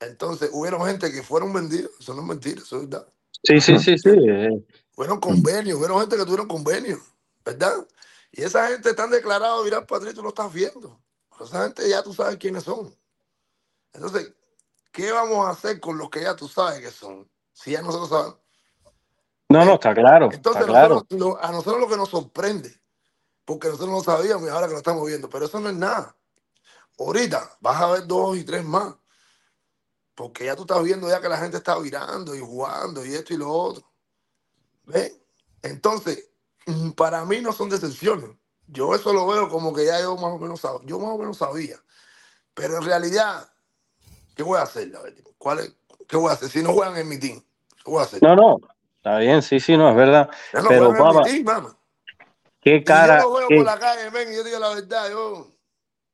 Entonces, 0.00 0.50
hubieron 0.52 0.84
gente 0.86 1.10
que 1.10 1.22
fueron 1.22 1.52
vendidos, 1.52 1.90
eso 1.98 2.14
no 2.14 2.22
es 2.22 2.28
mentira, 2.28 2.60
eso 2.60 2.76
es 2.76 2.88
verdad. 2.88 3.06
Sí, 3.42 3.60
sí, 3.60 3.78
sí, 3.78 3.96
sí. 3.96 4.10
Fueron 4.92 5.20
convenios, 5.20 5.78
hubieron 5.78 6.00
gente 6.00 6.16
que 6.16 6.24
tuvieron 6.24 6.48
convenios, 6.48 7.00
¿verdad? 7.44 7.86
Y 8.36 8.44
esa 8.44 8.68
gente 8.68 8.90
están 8.90 9.10
declarados 9.10 9.64
virar 9.64 9.86
patria 9.86 10.12
y 10.12 10.14
tú 10.14 10.22
lo 10.22 10.30
estás 10.30 10.52
viendo. 10.52 11.00
Pero 11.30 11.46
esa 11.46 11.64
gente 11.64 11.88
ya 11.88 12.02
tú 12.02 12.14
sabes 12.14 12.36
quiénes 12.38 12.64
son. 12.64 12.94
Entonces, 13.92 14.34
¿qué 14.92 15.12
vamos 15.12 15.46
a 15.46 15.50
hacer 15.50 15.80
con 15.80 15.98
los 15.98 16.10
que 16.10 16.22
ya 16.22 16.36
tú 16.36 16.48
sabes 16.48 16.80
que 16.80 16.90
son? 16.90 17.30
Si 17.52 17.72
ya 17.72 17.82
nosotros 17.82 18.10
sabemos. 18.10 18.40
No, 19.48 19.64
no, 19.64 19.74
está 19.74 19.94
claro, 19.94 20.28
está 20.30 20.36
Entonces, 20.36 20.66
claro. 20.66 20.94
nosotros, 20.96 21.20
lo- 21.20 21.42
a 21.42 21.52
nosotros 21.52 21.80
lo 21.80 21.88
que 21.88 21.96
nos 21.96 22.10
sorprende, 22.10 22.80
porque 23.44 23.68
nosotros 23.68 23.90
no 23.90 24.02
sabíamos 24.02 24.46
y 24.46 24.50
ahora 24.50 24.66
que 24.66 24.74
lo 24.74 24.78
estamos 24.78 25.06
viendo, 25.06 25.30
pero 25.30 25.46
eso 25.46 25.60
no 25.60 25.68
es 25.70 25.76
nada. 25.76 26.16
Ahorita 26.98 27.58
vas 27.60 27.80
a 27.82 27.92
ver 27.92 28.06
dos 28.06 28.36
y 28.36 28.44
tres 28.44 28.64
más, 28.64 28.94
porque 30.14 30.46
ya 30.46 30.56
tú 30.56 30.62
estás 30.62 30.82
viendo 30.82 31.08
ya 31.08 31.20
que 31.20 31.28
la 31.28 31.38
gente 31.38 31.58
está 31.58 31.78
virando 31.78 32.34
y 32.34 32.40
jugando 32.40 33.04
y 33.04 33.14
esto 33.14 33.34
y 33.34 33.38
lo 33.38 33.50
otro. 33.50 33.90
¿Ves? 34.84 35.20
Entonces, 35.62 36.30
para 36.96 37.24
mí 37.26 37.40
no 37.42 37.52
son 37.52 37.70
decepciones, 37.70 38.30
Yo 38.68 38.94
eso 38.94 39.12
lo 39.12 39.26
veo 39.28 39.48
como 39.50 39.74
que 39.74 39.86
ya 39.86 40.00
yo 40.00 40.16
más 40.16 40.32
o 40.32 40.38
menos 40.38 40.60
sabía, 40.60 40.86
yo 40.86 40.98
más 41.00 41.10
o 41.10 41.18
menos 41.18 41.38
sabía. 41.38 41.78
Pero 42.54 42.78
en 42.78 42.84
realidad, 42.84 43.52
¿qué 44.34 44.42
voy 44.42 44.58
a 44.58 44.62
hacer? 44.62 44.94
A 44.96 45.02
ver, 45.02 45.22
¿cuál 45.38 45.60
es- 45.60 45.74
¿Qué 46.08 46.16
voy 46.16 46.30
a 46.30 46.34
hacer? 46.34 46.50
Si 46.50 46.62
no 46.62 46.72
juegan 46.72 46.96
en 46.98 47.08
mi 47.08 47.18
team, 47.18 47.40
¿qué 47.84 47.90
voy 47.90 48.00
a 48.00 48.04
hacer? 48.04 48.22
No, 48.22 48.36
no, 48.36 48.58
está 48.96 49.18
bien, 49.18 49.42
sí, 49.42 49.60
sí, 49.60 49.76
no, 49.76 49.90
es 49.90 49.96
verdad. 49.96 50.30
No 50.54 50.68
Pero, 50.68 50.90
papá, 50.96 51.24
qué 52.60 52.84
Y 52.84 53.02
yo 53.02 53.16
cara, 53.16 53.18
lo 53.18 53.32
veo 53.34 53.48
qué- 53.48 53.56
por 53.56 53.66
la 53.66 53.78
calle, 53.78 54.10
ven, 54.10 54.32
y 54.32 54.36
yo 54.36 54.44
digo 54.44 54.58
la 54.58 54.70
verdad, 54.74 55.10
yo, 55.10 55.48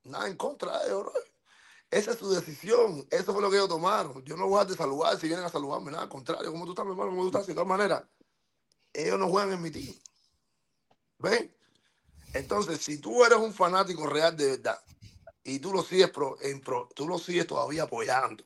nada 0.05 0.29
en 0.29 0.37
contra 0.37 0.79
de 0.81 0.87
ellos, 0.89 1.03
bro. 1.05 1.13
Esa 1.91 2.13
es 2.13 2.19
su 2.19 2.31
decisión, 2.31 3.07
eso 3.11 3.33
fue 3.33 3.43
lo 3.43 3.51
que 3.51 3.57
ellos 3.57 3.69
tomaron. 3.69 4.25
Yo 4.25 4.37
no 4.37 4.49
voy 4.49 4.61
a 4.61 4.65
desaludar 4.67 5.19
si 5.19 5.29
vienen 5.29 5.47
a 5.47 5.51
saludarme, 5.51 5.91
nada, 5.93 6.05
al 6.05 6.11
contrario, 6.11 6.53
como 6.53 6.65
tú 6.67 6.73
estás, 6.73 6.85
mi 6.87 6.93
hermano, 6.93 7.11
como 7.11 7.23
tú 7.23 7.29
estás, 7.29 7.47
de 7.47 7.55
todas 7.55 7.69
maneras, 7.69 8.05
ellos 8.93 9.19
no 9.19 9.29
juegan 9.29 9.53
en 9.53 9.63
mi 9.63 9.71
team. 9.71 9.95
¿Ven? 11.23 11.55
Entonces, 12.35 12.81
si 12.81 12.99
tú 12.99 13.25
eres 13.25 13.39
un 13.39 13.53
fanático 13.55 14.07
real 14.07 14.37
de 14.37 14.53
verdad 14.57 14.79
y 15.45 15.59
tú 15.59 15.73
lo 15.73 15.83
sigues, 15.83 16.11
pro- 16.11 16.37
en 16.43 16.61
pro- 16.61 16.89
tú 16.95 17.07
lo 17.09 17.19
sigues 17.19 17.47
todavía 17.47 17.85
apoyando, 17.85 18.43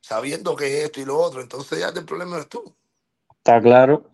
sabiendo 0.00 0.54
que 0.56 0.84
esto 0.84 1.00
y 1.00 1.04
lo 1.04 1.18
otro, 1.18 1.40
entonces 1.40 1.80
ya 1.80 1.88
el 1.88 2.04
problema 2.04 2.36
eres 2.36 2.48
tú, 2.48 2.74
está 3.38 3.60
claro, 3.60 4.04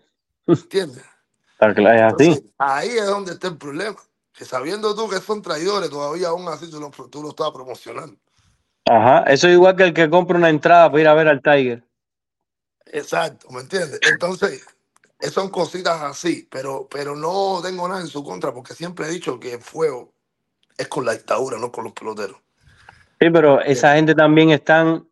¿entiendes? 0.46 1.04
está 1.52 1.74
claro, 1.74 1.96
es 1.96 2.14
así. 2.14 2.52
Ahí 2.58 2.90
es 2.90 3.06
donde 3.06 3.32
está 3.32 3.48
el 3.48 3.58
problema. 3.58 3.96
Que 4.32 4.44
sabiendo 4.44 4.94
tú 4.94 5.08
que 5.10 5.18
son 5.20 5.42
traidores, 5.42 5.90
todavía 5.90 6.28
aún 6.28 6.48
así 6.48 6.70
tú 6.70 6.80
lo, 6.80 6.90
tú 7.08 7.22
lo 7.22 7.30
estás 7.30 7.50
promocionando. 7.50 8.16
Ajá, 8.86 9.24
eso 9.24 9.46
es 9.48 9.54
igual 9.54 9.76
que 9.76 9.84
el 9.84 9.94
que 9.94 10.08
compra 10.08 10.38
una 10.38 10.48
entrada 10.48 10.90
para 10.90 11.00
ir 11.02 11.08
a 11.08 11.14
ver 11.14 11.28
al 11.28 11.42
Tiger. 11.42 11.84
Exacto, 12.86 13.50
¿me 13.50 13.60
entiendes? 13.60 14.00
Entonces, 14.02 14.64
son 15.28 15.50
cositas 15.50 16.00
así, 16.02 16.48
pero, 16.50 16.88
pero 16.90 17.14
no 17.14 17.60
tengo 17.62 17.86
nada 17.88 18.00
en 18.00 18.06
su 18.06 18.24
contra 18.24 18.52
porque 18.52 18.74
siempre 18.74 19.06
he 19.06 19.10
dicho 19.10 19.38
que 19.38 19.54
el 19.54 19.60
fuego 19.60 20.12
es 20.76 20.88
con 20.88 21.04
la 21.04 21.12
dictadura, 21.12 21.58
no 21.58 21.70
con 21.70 21.84
los 21.84 21.92
peloteros. 21.92 22.36
Sí, 23.20 23.28
pero 23.30 23.60
esa 23.60 23.94
gente 23.96 24.14
también 24.14 24.50
están. 24.50 25.06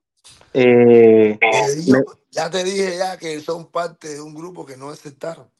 eh, 0.54 1.38
digo, 1.84 2.16
ya 2.30 2.48
te 2.48 2.64
dije 2.64 2.96
ya 2.96 3.18
que 3.18 3.40
son 3.40 3.70
parte 3.70 4.14
de 4.14 4.20
un 4.22 4.34
grupo 4.34 4.64
que 4.64 4.76
no 4.76 4.88
aceptaron. 4.88 5.50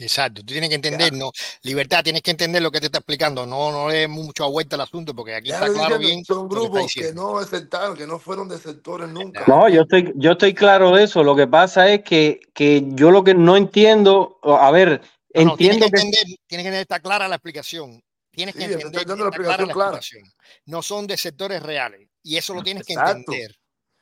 Exacto, 0.00 0.40
tú 0.40 0.52
tienes 0.52 0.68
que 0.68 0.76
entender, 0.76 1.12
no, 1.12 1.30
libertad, 1.62 2.02
tienes 2.02 2.22
que 2.22 2.30
entender 2.30 2.62
lo 2.62 2.70
que 2.70 2.80
te 2.80 2.86
está 2.86 2.98
explicando, 2.98 3.44
no, 3.46 3.70
no 3.70 3.88
le 3.88 4.08
mucho 4.08 4.50
vuelta 4.50 4.76
al 4.76 4.82
asunto 4.82 5.14
porque 5.14 5.34
aquí 5.34 5.48
Ya 5.48 5.56
está 5.56 5.72
claro 5.72 5.98
bien 5.98 6.24
son 6.24 6.48
que 6.48 6.54
grupos 6.54 6.92
que 6.94 7.12
no 7.12 7.38
aceptaron, 7.38 7.96
que 7.96 8.06
no 8.06 8.18
fueron 8.18 8.48
de 8.48 8.58
sectores 8.58 9.08
nunca. 9.08 9.44
no, 9.46 9.68
yo 9.68 9.82
estoy, 9.82 10.12
yo 10.16 10.32
estoy 10.32 10.54
claro 10.54 10.94
de 10.94 11.04
eso. 11.04 11.22
Lo 11.22 11.36
que 11.36 11.46
pasa 11.46 11.88
es 11.90 12.02
que, 12.02 12.40
que 12.54 12.82
yo 12.88 13.10
lo 13.10 13.22
que 13.22 13.34
no 13.34 13.56
entiendo, 13.56 14.38
a 14.42 14.70
ver, 14.70 15.00
No, 15.34 15.44
no, 15.44 15.56
tienes 15.56 15.76
entiendo 15.76 15.86
que 15.86 15.90
que. 15.92 15.98
entender, 15.98 16.24
tienes 16.24 16.46
que 16.48 16.56
entender, 16.56 16.80
está 16.80 17.00
clara 17.00 17.28
la 17.28 17.36
explicación. 17.36 18.02
Tienes 18.32 18.54
que 18.54 18.60
Sí, 18.60 18.72
entender, 18.72 18.92
la 18.94 19.00
está 19.00 19.42
clara 19.42 19.66
la 19.66 19.72
explicación. 19.72 20.22
No 20.66 20.82
son 20.82 21.06
de 21.06 21.16
sectores 21.16 21.62
reales 21.62 22.08
y 22.22 22.36
eso 22.36 22.54
lo 22.54 22.62
tienes 22.62 22.84
que 22.84 22.94
entender. 22.94 23.56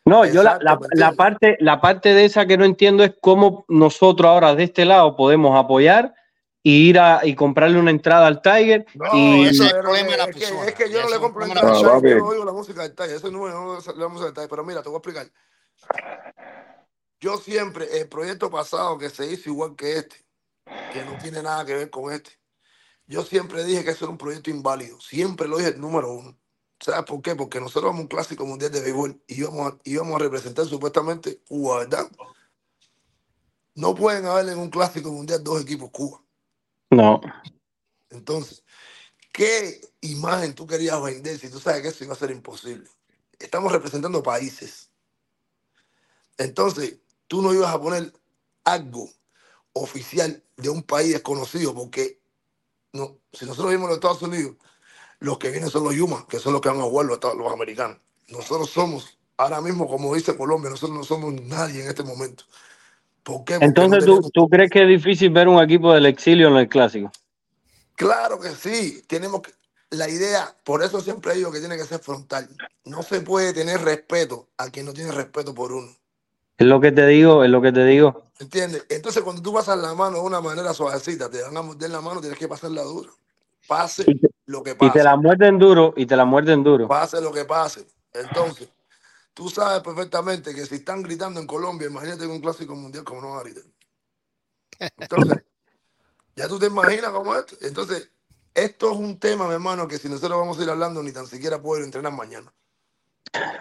No, 0.09 0.25
yo 0.25 0.43
la, 0.43 0.59
la, 0.61 1.13
parte, 1.13 1.57
la 1.61 1.81
parte 1.81 2.15
de 2.15 2.25
esa 2.25 2.47
que 2.47 2.57
no 2.57 2.65
entiendo 2.65 3.05
es 3.05 3.13
cómo 3.21 3.65
nosotros 3.69 4.29
ahora 4.29 4.55
de 4.55 4.65
este 4.65 4.85
lado 4.85 5.17
podemos 5.17 5.59
apoyar 5.59 6.15
y 6.63 6.89
ir 6.89 6.99
a 6.99 7.21
y 7.25 7.35
comprarle 7.35 7.79
una 7.79 7.91
entrada 7.91 8.27
al 8.27 8.43
Tiger 8.43 8.87
No, 8.95 9.07
y 9.17 9.47
eso 9.47 9.65
Ese 9.65 9.67
es 9.67 9.73
el 9.75 9.81
problema 9.81 10.11
de 10.11 10.17
la 10.17 10.25
es 10.25 10.31
que, 10.35 10.41
persona. 10.41 10.65
es 10.67 10.75
que 10.75 10.91
yo 10.91 11.03
no 11.03 11.09
le 11.11 11.19
compro 11.19 11.41
la 11.41 11.47
entrada, 11.49 11.69
persona. 11.69 11.93
yo 11.93 12.01
papi. 12.01 12.15
no 12.15 12.27
oigo 12.27 12.45
la 12.45 12.53
música 12.53 12.83
del 12.83 12.95
talle, 12.95 13.15
eso 13.17 13.31
no 13.31 13.79
es 13.79 13.87
la 13.97 14.09
música 14.09 14.27
del 14.27 14.35
talle, 14.35 14.49
pero 14.49 14.65
mira, 14.65 14.83
te 14.83 14.89
voy 14.89 14.97
a 14.97 14.99
explicar. 14.99 15.31
Yo 17.21 17.37
siempre, 17.37 18.01
el 18.01 18.09
proyecto 18.09 18.51
pasado 18.51 18.97
que 18.99 19.11
se 19.11 19.27
hizo 19.31 19.51
igual 19.51 19.75
que 19.77 19.99
este, 19.99 20.17
que 20.93 21.05
no 21.05 21.19
tiene 21.19 21.43
nada 21.43 21.65
que 21.65 21.75
ver 21.75 21.91
con 21.91 22.13
este, 22.13 22.31
yo 23.07 23.23
siempre 23.25 23.65
dije 23.65 23.85
que 23.85 23.91
eso 23.91 24.05
era 24.05 24.13
un 24.13 24.19
proyecto 24.19 24.51
inválido, 24.51 25.01
siempre 25.01 25.49
lo 25.49 25.59
dije 25.59 25.71
el 25.71 25.81
número 25.81 26.13
uno. 26.13 26.38
¿Sabes 26.81 27.05
por 27.05 27.21
qué? 27.23 27.35
Porque 27.35 27.61
nosotros 27.61 27.85
vamos 27.85 28.01
a 28.01 28.03
un 28.03 28.09
clásico 28.09 28.47
mundial 28.47 28.71
de 28.71 28.81
béisbol 28.81 29.21
y 29.27 29.41
íbamos 29.41 29.73
a, 29.73 29.79
íbamos 29.85 30.17
a 30.17 30.19
representar 30.19 30.67
supuestamente 30.67 31.41
Cuba, 31.49 31.79
¿verdad? 31.81 32.09
No 33.75 33.95
pueden 33.95 34.27
haber 34.27 34.49
en 34.49 34.59
un 34.59 34.71
clásico 34.71 35.11
mundial 35.11 35.43
dos 35.43 35.63
equipos 35.63 35.91
Cuba. 35.91 36.23
no. 36.91 37.21
Entonces, 38.11 38.65
¿qué 39.33 39.81
imagen 40.01 40.55
tú 40.55 40.67
querías 40.67 41.01
vender 41.03 41.39
si 41.39 41.51
tú 41.51 41.61
sabes 41.61 41.83
que 41.83 41.89
eso 41.89 42.05
iba 42.05 42.15
a 42.15 42.17
ser 42.17 42.31
imposible? 42.31 42.89
Estamos 43.39 43.71
representando 43.71 44.23
países. 44.23 44.91
Entonces, 46.39 46.99
tú 47.27 47.43
no 47.43 47.53
ibas 47.53 47.75
a 47.75 47.81
poner 47.81 48.13
algo 48.65 49.11
oficial 49.75 50.43
de 50.57 50.71
un 50.71 50.83
país 50.83 51.13
desconocido 51.13 51.75
porque 51.75 52.21
no, 52.93 53.19
si 53.33 53.45
nosotros 53.45 53.71
vimos 53.71 53.89
los 53.89 53.99
Estados 53.99 54.23
Unidos, 54.23 54.57
los 55.21 55.39
que 55.39 55.51
vienen 55.51 55.71
son 55.71 55.85
los 55.85 55.95
Yuma, 55.95 56.27
que 56.29 56.39
son 56.39 56.53
los 56.53 56.63
que 56.63 56.69
van 56.69 56.81
a 56.81 56.85
jugar 56.85 57.07
los, 57.07 57.53
americanos. 57.53 57.99
Nosotros 58.29 58.71
somos, 58.71 59.19
ahora 59.37 59.61
mismo, 59.61 59.89
como 59.89 60.15
dice 60.15 60.37
Colombia, 60.37 60.71
nosotros 60.71 60.97
no 60.97 61.05
somos 61.05 61.35
nadie 61.43 61.83
en 61.83 61.89
este 61.89 62.03
momento. 62.03 62.45
¿Por 63.23 63.45
qué? 63.45 63.55
Porque 63.55 63.59
no 63.59 63.67
Entonces, 63.67 64.05
¿tú, 64.05 64.13
tenemos 64.13 64.33
¿tú 64.33 64.49
crees 64.49 64.71
que 64.71 64.83
es 64.83 64.89
difícil 64.89 65.31
ver 65.31 65.49
un 65.49 65.63
equipo 65.63 65.93
del 65.93 66.07
exilio 66.07 66.49
en 66.49 66.57
el 66.57 66.69
clásico? 66.69 67.11
Claro 67.95 68.39
que 68.39 68.51
sí, 68.51 69.03
tenemos 69.09 69.43
que, 69.43 69.53
la 69.91 70.09
idea, 70.09 70.55
por 70.65 70.83
eso 70.83 71.01
siempre 71.01 71.35
digo 71.35 71.51
que 71.51 71.61
tiene 71.61 71.77
que 71.77 71.85
ser 71.85 72.01
frontal. 72.01 72.49
No 72.85 73.03
se 73.03 73.21
puede 73.21 73.53
tener 73.53 73.81
respeto 73.81 74.49
a 74.59 74.71
quien 74.71 74.87
no 74.87 74.93
tiene 74.93 75.13
respeto 75.13 75.55
por 75.55 75.73
uno. 75.73 75.89
Es 76.59 76.67
lo 76.67 76.81
que 76.81 76.93
te 76.93 77.07
digo, 77.07 77.45
es 77.45 77.51
lo 77.51 77.63
que 77.63 77.73
te 77.73 77.85
digo. 77.85 78.25
¿Entiendes? 78.39 78.85
Entonces, 78.89 79.23
cuando 79.23 79.43
tú 79.43 79.53
pasas 79.53 79.79
la 79.79 79.95
mano 79.95 80.19
de 80.19 80.25
una 80.25 80.41
manera 80.41 80.75
suavecita, 80.75 81.31
te 81.31 81.43
van 81.43 81.57
a 81.57 81.63
morder 81.63 81.91
la 81.91 82.01
mano, 82.01 82.21
tienes 82.21 82.39
que 82.39 82.49
pasarla 82.49 82.83
dura. 82.83 83.11
Pase 83.67 84.05
lo 84.49 84.63
que 84.63 84.71
y 84.71 84.75
te 84.75 84.79
pase, 84.79 85.03
la 85.05 85.15
muerden 85.15 85.59
duro, 85.59 85.93
y 85.95 86.07
te 86.07 86.17
la 86.17 86.25
muerden 86.25 86.65
duro. 86.65 86.89
pase 86.89 87.21
lo 87.21 87.31
que 87.31 87.45
pase. 87.45 87.87
Entonces, 88.15 88.69
tú 89.35 89.51
sabes 89.51 89.83
perfectamente 89.83 90.55
que 90.55 90.65
si 90.65 90.77
están 90.77 91.03
gritando 91.03 91.39
en 91.39 91.47
Colombia, 91.47 91.87
imagínate 91.87 92.27
un 92.27 92.41
clásico 92.41 92.75
mundial 92.75 93.05
como 93.05 93.21
no 93.21 93.31
van 93.33 93.41
a 93.41 93.43
gritar. 93.43 93.65
Entonces, 94.97 95.45
ya 96.35 96.49
tú 96.49 96.59
te 96.59 96.67
imaginas 96.67 97.11
cómo 97.11 97.35
es. 97.35 97.41
esto. 97.41 97.57
Entonces, 97.61 98.11
esto 98.55 98.91
es 98.91 98.97
un 98.97 99.19
tema, 99.19 99.47
mi 99.47 99.53
hermano, 99.53 99.87
que 99.87 99.99
si 99.99 100.09
nosotros 100.09 100.39
vamos 100.39 100.59
a 100.59 100.63
ir 100.63 100.71
hablando, 100.71 101.03
ni 101.03 101.13
tan 101.13 101.27
siquiera 101.27 101.61
puedo 101.61 101.81
ir 101.81 101.83
a 101.83 101.87
entrenar 101.87 102.13
mañana. 102.15 102.51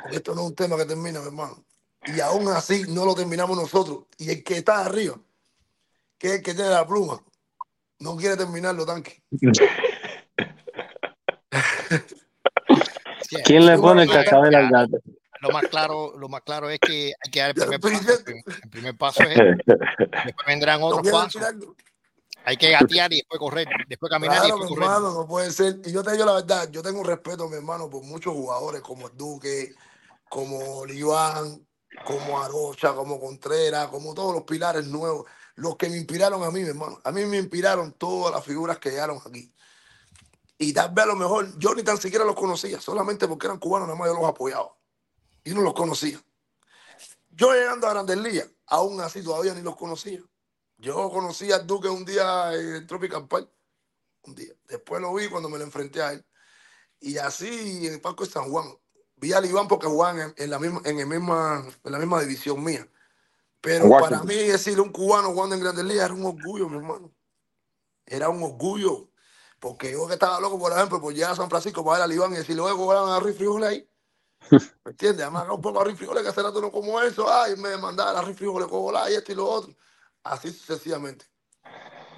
Esto 0.09 0.33
no 0.33 0.43
es 0.43 0.48
un 0.48 0.56
tema 0.56 0.77
que 0.77 0.85
termina, 0.85 1.19
mi 1.19 1.27
hermano. 1.27 1.66
Y 2.06 2.22
aún 2.22 2.48
así 2.48 2.85
no 2.88 3.03
lo 3.03 3.14
terminamos 3.14 3.57
nosotros. 3.57 4.06
Y 4.17 4.30
el 4.30 4.41
que 4.41 4.59
está 4.59 4.85
arriba, 4.85 5.19
que 6.17 6.27
es 6.27 6.33
el 6.35 6.41
que 6.43 6.53
tiene 6.53 6.69
la 6.69 6.88
pluma, 6.88 7.22
no 7.99 8.16
quiere 8.16 8.38
terminarlo, 8.38 8.85
tanque. 8.85 9.22
Sí, 13.29 13.35
¿Quién 13.45 13.65
le 13.65 13.77
pone 13.77 14.03
el 14.03 14.09
cascabel 14.11 14.55
al 14.55 14.69
gato? 14.69 14.97
lo 15.41 15.49
más 15.51 15.63
claro, 15.67 16.17
lo 16.17 16.29
más 16.29 16.41
claro 16.41 16.69
es 16.69 16.79
que 16.79 17.13
hay 17.23 17.31
que 17.31 17.39
dar 17.39 17.49
el 17.49 17.55
primer 17.55 17.75
estoy 17.75 17.91
paso. 17.93 18.23
El 18.63 18.69
primer, 18.69 18.97
paso 18.97 19.23
es 19.23 19.29
este. 19.29 19.75
Después 20.25 20.47
vendrán 20.47 20.81
otros 20.81 21.07
pasos. 21.11 21.41
Hay 22.45 22.55
que 22.55 22.71
gatear 22.71 23.11
y 23.11 23.17
después 23.17 23.39
correr, 23.39 23.67
después 23.89 24.09
caminar 24.09 24.37
y 24.37 24.39
Claro, 24.39 24.55
mi 24.55 24.61
después 24.61 24.79
correr. 24.79 24.95
hermano, 24.95 25.13
no 25.13 25.27
puede 25.27 25.51
ser. 25.51 25.79
Y 25.83 25.91
yo 25.91 26.01
te 26.01 26.13
digo 26.13 26.25
la 26.25 26.33
verdad, 26.33 26.69
yo 26.71 26.81
tengo 26.81 27.01
un 27.01 27.05
respeto, 27.05 27.49
mi 27.49 27.57
hermano, 27.57 27.89
por 27.89 28.03
muchos 28.03 28.33
jugadores 28.33 28.81
como 28.81 29.07
el 29.07 29.17
Duque, 29.17 29.75
como 30.29 30.79
Oliván, 30.79 31.67
como 32.05 32.41
Arocha, 32.41 32.93
como 32.93 33.19
Contreras, 33.19 33.87
como 33.87 34.13
todos 34.13 34.33
los 34.33 34.43
pilares 34.43 34.87
nuevos, 34.87 35.25
los 35.55 35.75
que 35.75 35.89
me 35.89 35.97
inspiraron 35.97 36.41
a 36.43 36.51
mí, 36.51 36.61
mi 36.61 36.69
hermano. 36.69 36.99
A 37.03 37.11
mí 37.11 37.25
me 37.25 37.37
inspiraron 37.37 37.91
todas 37.93 38.33
las 38.33 38.45
figuras 38.45 38.77
que 38.79 38.91
llegaron 38.91 39.19
aquí. 39.27 39.51
Y 40.57 40.73
tal 40.73 40.91
vez 40.91 41.03
a 41.03 41.07
lo 41.07 41.15
mejor 41.15 41.57
yo 41.59 41.75
ni 41.75 41.83
tan 41.83 41.97
siquiera 41.97 42.25
los 42.25 42.35
conocía, 42.35 42.81
solamente 42.81 43.27
porque 43.27 43.47
eran 43.47 43.59
cubanos, 43.59 43.87
nada 43.87 43.99
más 43.99 44.09
yo 44.09 44.15
los 44.15 44.25
apoyaba. 44.25 44.75
Y 45.43 45.51
no 45.51 45.61
los 45.61 45.73
conocía. 45.73 46.21
Yo 47.29 47.53
llegando 47.53 47.87
a 47.87 47.91
Grandes 47.91 48.17
Ligas, 48.17 48.49
aún 48.65 48.99
así 48.99 49.23
todavía 49.23 49.53
ni 49.53 49.61
los 49.61 49.75
conocía. 49.75 50.21
Yo 50.77 51.09
conocí 51.09 51.51
al 51.51 51.65
Duque 51.65 51.87
un 51.87 52.05
día 52.05 52.53
en 52.53 52.85
Tropical 52.87 53.27
Park, 53.27 53.49
un 54.23 54.35
día. 54.35 54.53
Después 54.67 55.01
lo 55.01 55.13
vi 55.13 55.27
cuando 55.27 55.49
me 55.49 55.57
lo 55.57 55.63
enfrenté 55.63 56.01
a 56.01 56.13
él. 56.13 56.25
Y 56.99 57.17
así 57.17 57.85
en 57.85 57.93
el 57.93 58.01
Parque 58.01 58.25
de 58.25 58.31
San 58.31 58.49
Juan. 58.49 58.65
Vi 59.15 59.33
al 59.33 59.45
Iván 59.45 59.67
porque 59.67 59.87
jugaban 59.87 60.19
en, 60.19 60.33
en 60.37 60.49
la 60.49 60.59
misma, 60.59 60.81
en, 60.83 60.99
el 60.99 61.07
misma, 61.07 61.65
en 61.83 61.91
la 61.91 61.99
misma 61.99 62.21
división 62.21 62.63
mía. 62.63 62.87
Pero 63.61 63.89
para 63.89 64.23
mí 64.23 64.35
decirle 64.35 64.81
un 64.81 64.91
cubano 64.91 65.29
jugando 65.29 65.55
en 65.55 65.61
Grandes 65.61 65.85
Ligas 65.85 66.05
era 66.05 66.13
un 66.13 66.25
orgullo, 66.25 66.69
mi 66.69 66.77
hermano. 66.77 67.11
Era 68.05 68.29
un 68.29 68.43
orgullo. 68.43 69.09
Porque 69.59 69.91
yo 69.91 70.07
que 70.07 70.13
estaba 70.13 70.39
loco, 70.39 70.59
por 70.59 70.71
ejemplo, 70.71 71.01
por 71.01 71.13
llegar 71.13 71.31
a 71.31 71.35
San 71.35 71.49
Francisco 71.49 71.83
para 71.83 71.97
ver 71.97 72.03
al 72.03 72.13
Iván 72.13 72.33
y 72.33 72.37
decirle, 72.37 72.61
oye, 72.61 72.75
cobraban 72.75 73.11
a 73.11 73.21
Frijoles 73.21 73.69
ahí. 73.69 73.89
¿Me 74.51 74.91
entiendes? 74.91 75.23
Además, 75.23 75.47
un 75.49 75.61
poco 75.61 75.81
a 75.81 75.83
Rick 75.83 75.97
Frijoles 75.97 76.23
que 76.23 76.29
hace 76.29 76.43
rato 76.43 76.61
no 76.61 76.71
como 76.71 77.01
eso. 77.01 77.31
Ay, 77.31 77.55
me 77.55 77.75
mandaba 77.77 78.19
a 78.19 78.23
Rick 78.23 78.37
Frijoles 78.37 78.67
cobraba 78.67 79.09
y 79.09 79.15
esto 79.15 79.31
y 79.31 79.35
lo 79.35 79.49
otro. 79.49 79.75
Así 80.23 80.51
sucesivamente. 80.51 81.25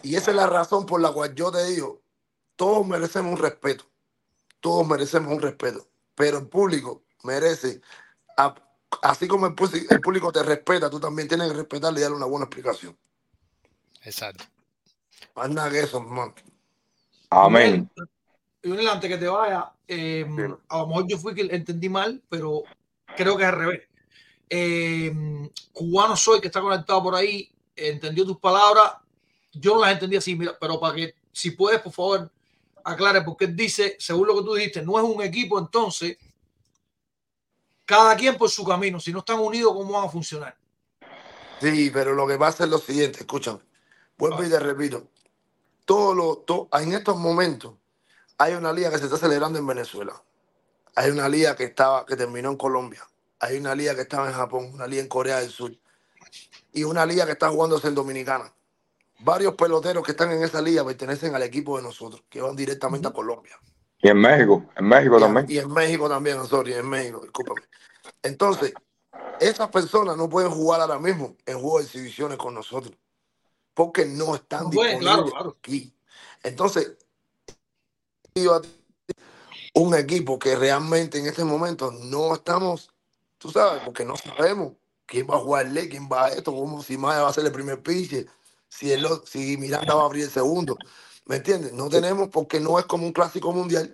Y 0.03 0.15
esa 0.15 0.31
es 0.31 0.37
la 0.37 0.47
razón 0.47 0.85
por 0.85 1.01
la 1.01 1.11
cual 1.11 1.33
yo 1.35 1.51
te 1.51 1.63
digo, 1.65 2.01
todos 2.55 2.85
merecemos 2.85 3.33
un 3.33 3.39
respeto. 3.39 3.85
Todos 4.59 4.85
merecemos 4.85 5.31
un 5.33 5.41
respeto. 5.41 5.87
Pero 6.15 6.39
el 6.39 6.47
público 6.47 7.03
merece, 7.23 7.81
así 9.01 9.27
como 9.27 9.45
el 9.47 9.55
público 9.55 10.31
te 10.31 10.43
respeta, 10.43 10.89
tú 10.89 10.99
también 10.99 11.27
tienes 11.27 11.47
que 11.49 11.57
respetarle 11.57 11.99
y 11.99 12.03
darle 12.03 12.17
una 12.17 12.25
buena 12.25 12.45
explicación. 12.45 12.97
Exacto. 14.03 14.45
Más 15.35 15.49
nada 15.49 15.69
que 15.69 15.79
eso, 15.79 15.97
hermano. 15.97 16.33
Amén. 17.29 17.89
Lionel, 18.61 18.87
antes 18.87 19.09
que 19.09 19.17
te 19.17 19.27
vaya, 19.27 19.71
eh, 19.87 20.25
a 20.67 20.77
lo 20.77 20.87
mejor 20.87 21.07
yo 21.07 21.17
fui 21.17 21.33
que 21.33 21.41
entendí 21.41 21.87
mal, 21.87 22.21
pero 22.27 22.63
creo 23.15 23.37
que 23.37 23.43
es 23.43 23.49
al 23.49 23.55
revés. 23.55 23.81
Eh, 24.49 25.13
cubano 25.71 26.15
soy 26.15 26.41
que 26.41 26.47
está 26.47 26.59
conectado 26.59 27.03
por 27.03 27.15
ahí, 27.15 27.49
entendió 27.75 28.25
tus 28.25 28.39
palabras. 28.39 28.93
Yo 29.53 29.75
no 29.75 29.81
las 29.81 29.93
entendí 29.93 30.17
así, 30.17 30.35
mira, 30.35 30.57
pero 30.59 30.79
para 30.79 30.95
que, 30.95 31.15
si 31.31 31.51
puedes, 31.51 31.81
por 31.81 31.93
favor, 31.93 32.31
aclare, 32.83 33.21
porque 33.21 33.45
él 33.45 33.55
dice, 33.55 33.95
según 33.99 34.27
lo 34.27 34.35
que 34.35 34.43
tú 34.43 34.55
dijiste, 34.55 34.81
no 34.81 34.97
es 34.97 35.03
un 35.03 35.21
equipo, 35.21 35.59
entonces, 35.59 36.17
cada 37.85 38.15
quien 38.15 38.37
por 38.37 38.49
su 38.49 38.65
camino. 38.65 38.99
Si 38.99 39.11
no 39.11 39.19
están 39.19 39.39
unidos, 39.39 39.73
¿cómo 39.73 39.93
van 39.93 40.05
a 40.05 40.11
funcionar? 40.11 40.57
Sí, 41.61 41.89
pero 41.91 42.13
lo 42.13 42.27
que 42.27 42.37
pasa 42.37 42.63
es 42.63 42.69
lo 42.69 42.77
siguiente, 42.77 43.19
escúchame. 43.19 43.59
Vuelvo 44.17 44.43
y 44.43 44.49
te 44.49 44.59
repito. 44.59 45.07
Todo 45.89 46.13
lo, 46.13 46.67
en 46.79 46.93
estos 46.93 47.17
momentos 47.17 47.73
hay 48.37 48.53
una 48.53 48.71
liga 48.71 48.91
que 48.91 48.99
se 48.99 49.05
está 49.05 49.17
celebrando 49.17 49.57
en 49.57 49.65
Venezuela. 49.65 50.21
Hay 50.95 51.09
una 51.09 51.27
liga 51.27 51.55
que 51.55 51.63
estaba, 51.63 52.05
que 52.05 52.15
terminó 52.15 52.51
en 52.51 52.57
Colombia. 52.57 53.01
Hay 53.39 53.57
una 53.57 53.73
liga 53.73 53.95
que 53.95 54.01
estaba 54.01 54.27
en 54.27 54.35
Japón, 54.35 54.69
una 54.71 54.85
liga 54.85 55.01
en 55.01 55.07
Corea 55.07 55.39
del 55.39 55.49
Sur. 55.49 55.75
Y 56.73 56.83
una 56.83 57.07
liga 57.07 57.25
que 57.25 57.31
está 57.31 57.49
jugándose 57.49 57.87
en 57.87 57.95
Dominicana. 57.95 58.53
Varios 59.21 59.55
peloteros 59.55 60.03
que 60.03 60.11
están 60.11 60.31
en 60.31 60.43
esa 60.43 60.61
liga 60.61 60.85
pertenecen 60.85 61.33
al 61.33 61.41
equipo 61.41 61.77
de 61.77 61.81
nosotros, 61.81 62.23
que 62.29 62.39
van 62.39 62.55
directamente 62.55 63.07
a 63.07 63.11
Colombia. 63.11 63.57
Y 63.97 64.09
en 64.09 64.17
México, 64.17 64.63
en 64.75 64.85
México 64.85 65.19
también. 65.19 65.47
Y 65.49 65.57
en 65.57 65.73
México 65.73 66.07
también, 66.07 66.45
sorry, 66.45 66.73
en 66.73 66.87
México, 66.87 67.19
discúlpame. 67.21 67.61
Entonces, 68.21 68.73
esas 69.39 69.69
personas 69.69 70.15
no 70.17 70.29
pueden 70.29 70.51
jugar 70.51 70.81
ahora 70.81 70.99
mismo 70.99 71.35
en 71.47 71.59
juegos 71.59 71.81
de 71.81 71.85
exhibiciones 71.87 72.37
con 72.37 72.53
nosotros, 72.53 72.95
porque 73.79 74.05
no 74.05 74.35
están 74.35 74.65
No 74.65 74.69
disponibles 74.71 74.99
claro, 74.99 75.25
claro. 75.27 75.55
aquí. 75.57 75.93
Entonces, 76.43 76.97
un 79.73 79.95
equipo 79.95 80.37
que 80.37 80.57
realmente 80.57 81.17
en 81.17 81.27
este 81.27 81.45
momento 81.45 81.89
no 81.89 82.33
estamos, 82.33 82.91
tú 83.37 83.49
sabes, 83.49 83.81
porque 83.85 84.03
no 84.03 84.17
sabemos 84.17 84.73
quién 85.05 85.27
va 85.29 85.37
a 85.37 85.39
jugarle, 85.39 85.87
quién 85.87 86.09
va 86.11 86.25
a 86.25 86.27
esto, 86.27 86.51
cómo, 86.51 86.83
si 86.83 86.97
Maya 86.97 87.21
va 87.21 87.29
a 87.29 87.33
ser 87.33 87.45
el 87.45 87.53
primer 87.53 87.81
pitch, 87.81 88.27
si, 88.67 88.91
el, 88.91 89.07
si 89.25 89.55
Miranda 89.55 89.95
va 89.95 90.01
a 90.01 90.05
abrir 90.07 90.25
el 90.25 90.29
segundo. 90.29 90.77
¿Me 91.23 91.37
entiendes? 91.37 91.71
No 91.71 91.87
tenemos 91.87 92.27
porque 92.27 92.59
no 92.59 92.79
es 92.79 92.85
como 92.85 93.05
un 93.05 93.13
clásico 93.13 93.53
mundial, 93.53 93.93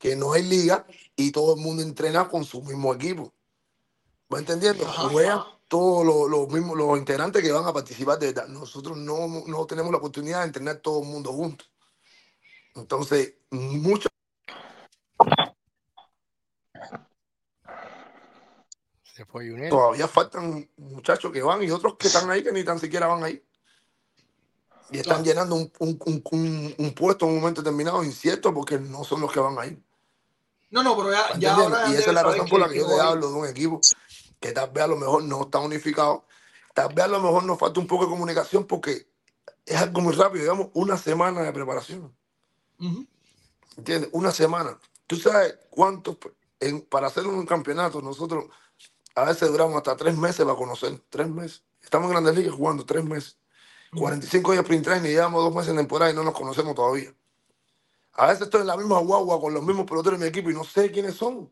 que 0.00 0.16
no 0.16 0.32
hay 0.32 0.42
liga 0.42 0.88
y 1.14 1.30
todo 1.30 1.54
el 1.54 1.60
mundo 1.60 1.84
entrena 1.84 2.28
con 2.28 2.44
su 2.44 2.62
mismo 2.62 2.92
equipo. 2.92 3.32
¿Va 4.32 4.40
entendiendo? 4.40 4.84
Juegan 4.84 5.53
todos 5.74 6.06
los, 6.06 6.30
los 6.30 6.48
mismos 6.50 6.76
los 6.78 6.96
integrantes 6.96 7.42
que 7.42 7.50
van 7.50 7.64
a 7.66 7.72
participar 7.72 8.16
de 8.20 8.26
verdad. 8.32 8.46
Nosotros 8.46 8.96
no, 8.96 9.26
no 9.48 9.66
tenemos 9.66 9.90
la 9.90 9.98
oportunidad 9.98 10.38
de 10.42 10.46
entrenar 10.46 10.76
todo 10.76 11.02
el 11.02 11.08
mundo 11.08 11.32
juntos. 11.32 11.68
Entonces, 12.76 13.34
muchos 13.50 14.08
Se 19.02 19.24
fue 19.24 19.48
Junel. 19.50 19.68
todavía 19.68 20.06
faltan 20.06 20.68
muchachos 20.76 21.32
que 21.32 21.42
van 21.42 21.60
y 21.64 21.70
otros 21.72 21.96
que 21.96 22.06
están 22.06 22.30
ahí 22.30 22.44
que 22.44 22.52
ni 22.52 22.62
tan 22.62 22.78
siquiera 22.78 23.08
van 23.08 23.24
ahí. 23.24 23.44
Y 24.90 24.98
están 24.98 25.24
llenando 25.24 25.56
un, 25.56 25.72
un- 25.80 25.98
un- 26.30 26.74
un- 26.78 26.94
puesto 26.94 27.26
en 27.26 27.32
un 27.32 27.40
momento 27.40 27.62
determinado 27.62 28.04
incierto 28.04 28.54
porque 28.54 28.78
no 28.78 29.02
son 29.02 29.20
los 29.22 29.32
que 29.32 29.40
van 29.40 29.58
ahí. 29.58 29.76
No, 30.70 30.84
no, 30.84 30.96
pero 30.96 31.10
ya, 31.12 31.34
¿Me 31.34 31.40
ya 31.40 31.54
ahora 31.54 31.88
y 31.88 31.94
esa 31.94 32.10
es 32.10 32.14
la 32.14 32.22
razón 32.22 32.48
por 32.48 32.60
la 32.60 32.68
que- 32.68 32.78
yo 32.78 32.86
te 32.86 33.00
hablo 33.00 33.28
de 33.28 33.34
un 33.34 33.46
equipo 33.48 33.80
que 34.44 34.52
tal 34.52 34.68
vez 34.72 34.84
a 34.84 34.88
lo 34.88 34.96
mejor 34.96 35.24
no 35.24 35.40
está 35.44 35.58
unificado. 35.58 36.26
Tal 36.74 36.92
vez 36.92 37.06
a 37.06 37.08
lo 37.08 37.18
mejor 37.18 37.44
nos 37.44 37.58
falta 37.58 37.80
un 37.80 37.86
poco 37.86 38.04
de 38.04 38.10
comunicación 38.10 38.66
porque 38.66 39.08
es 39.64 39.76
algo 39.76 40.02
muy 40.02 40.12
rápido, 40.14 40.42
digamos, 40.42 40.68
una 40.74 40.98
semana 40.98 41.40
de 41.40 41.50
preparación. 41.50 42.14
¿Entiendes? 43.78 44.10
Una 44.12 44.32
semana. 44.32 44.78
¿Tú 45.06 45.16
sabes 45.16 45.56
cuánto 45.70 46.18
en- 46.60 46.82
para 46.82 47.06
hacer 47.06 47.26
un 47.26 47.46
campeonato 47.46 48.02
nosotros 48.02 48.44
a 49.14 49.24
veces 49.24 49.50
duramos 49.50 49.76
hasta 49.78 49.96
tres 49.96 50.14
meses 50.14 50.44
para 50.44 50.58
conocer? 50.58 51.00
Tres 51.08 51.26
meses. 51.30 51.64
Estamos 51.80 52.08
en 52.08 52.12
Grandes 52.12 52.36
Ligas 52.36 52.54
jugando 52.54 52.84
tres 52.84 53.02
meses. 53.02 53.38
45 53.96 54.52
días 54.52 54.62
sprint 54.64 54.84
training 54.84 55.08
y 55.08 55.12
llevamos 55.12 55.42
dos 55.42 55.54
meses 55.54 55.70
en 55.70 55.76
temporada 55.78 56.10
y 56.10 56.14
no 56.14 56.22
nos 56.22 56.34
conocemos 56.34 56.74
todavía. 56.74 57.14
A 58.12 58.26
veces 58.26 58.42
estoy 58.42 58.60
en 58.60 58.66
la 58.66 58.76
misma 58.76 58.98
guagua 58.98 59.40
con 59.40 59.54
los 59.54 59.62
mismos 59.62 59.86
peloteros 59.86 60.18
de 60.18 60.26
mi 60.26 60.28
equipo 60.28 60.50
y 60.50 60.54
no 60.54 60.64
sé 60.64 60.90
quiénes 60.90 61.14
son. 61.14 61.50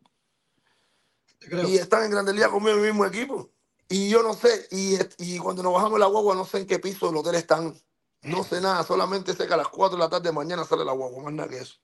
Y 1.69 1.77
están 1.77 2.05
en 2.05 2.11
Grandes 2.11 2.35
Ligas 2.35 2.51
conmigo 2.51 2.77
en 2.77 2.81
mi 2.83 2.87
mismo 2.89 3.05
equipo. 3.07 3.51
Y 3.89 4.09
yo 4.09 4.23
no 4.23 4.33
sé, 4.35 4.69
y, 4.71 4.97
y 5.19 5.39
cuando 5.39 5.63
nos 5.63 5.75
bajamos 5.75 5.99
la 6.01 6.07
guagua 6.07 6.35
no 6.35 6.45
sé 6.47 6.59
en 6.61 6.67
qué 6.67 6.79
piso 6.79 7.07
del 7.09 7.17
hotel 7.17 7.35
están. 7.35 7.77
No 8.23 8.45
sé 8.45 8.61
nada, 8.61 8.85
solamente 8.85 9.35
sé 9.35 9.47
que 9.47 9.55
a 9.55 9.57
las 9.57 9.69
4 9.69 9.97
de 9.97 10.03
la 10.05 10.09
tarde 10.09 10.29
de 10.29 10.33
mañana 10.33 10.65
sale 10.65 10.85
la 10.85 10.93
guagua, 10.93 11.25
más 11.25 11.33
nada 11.33 11.49
que 11.49 11.59
eso. 11.59 11.75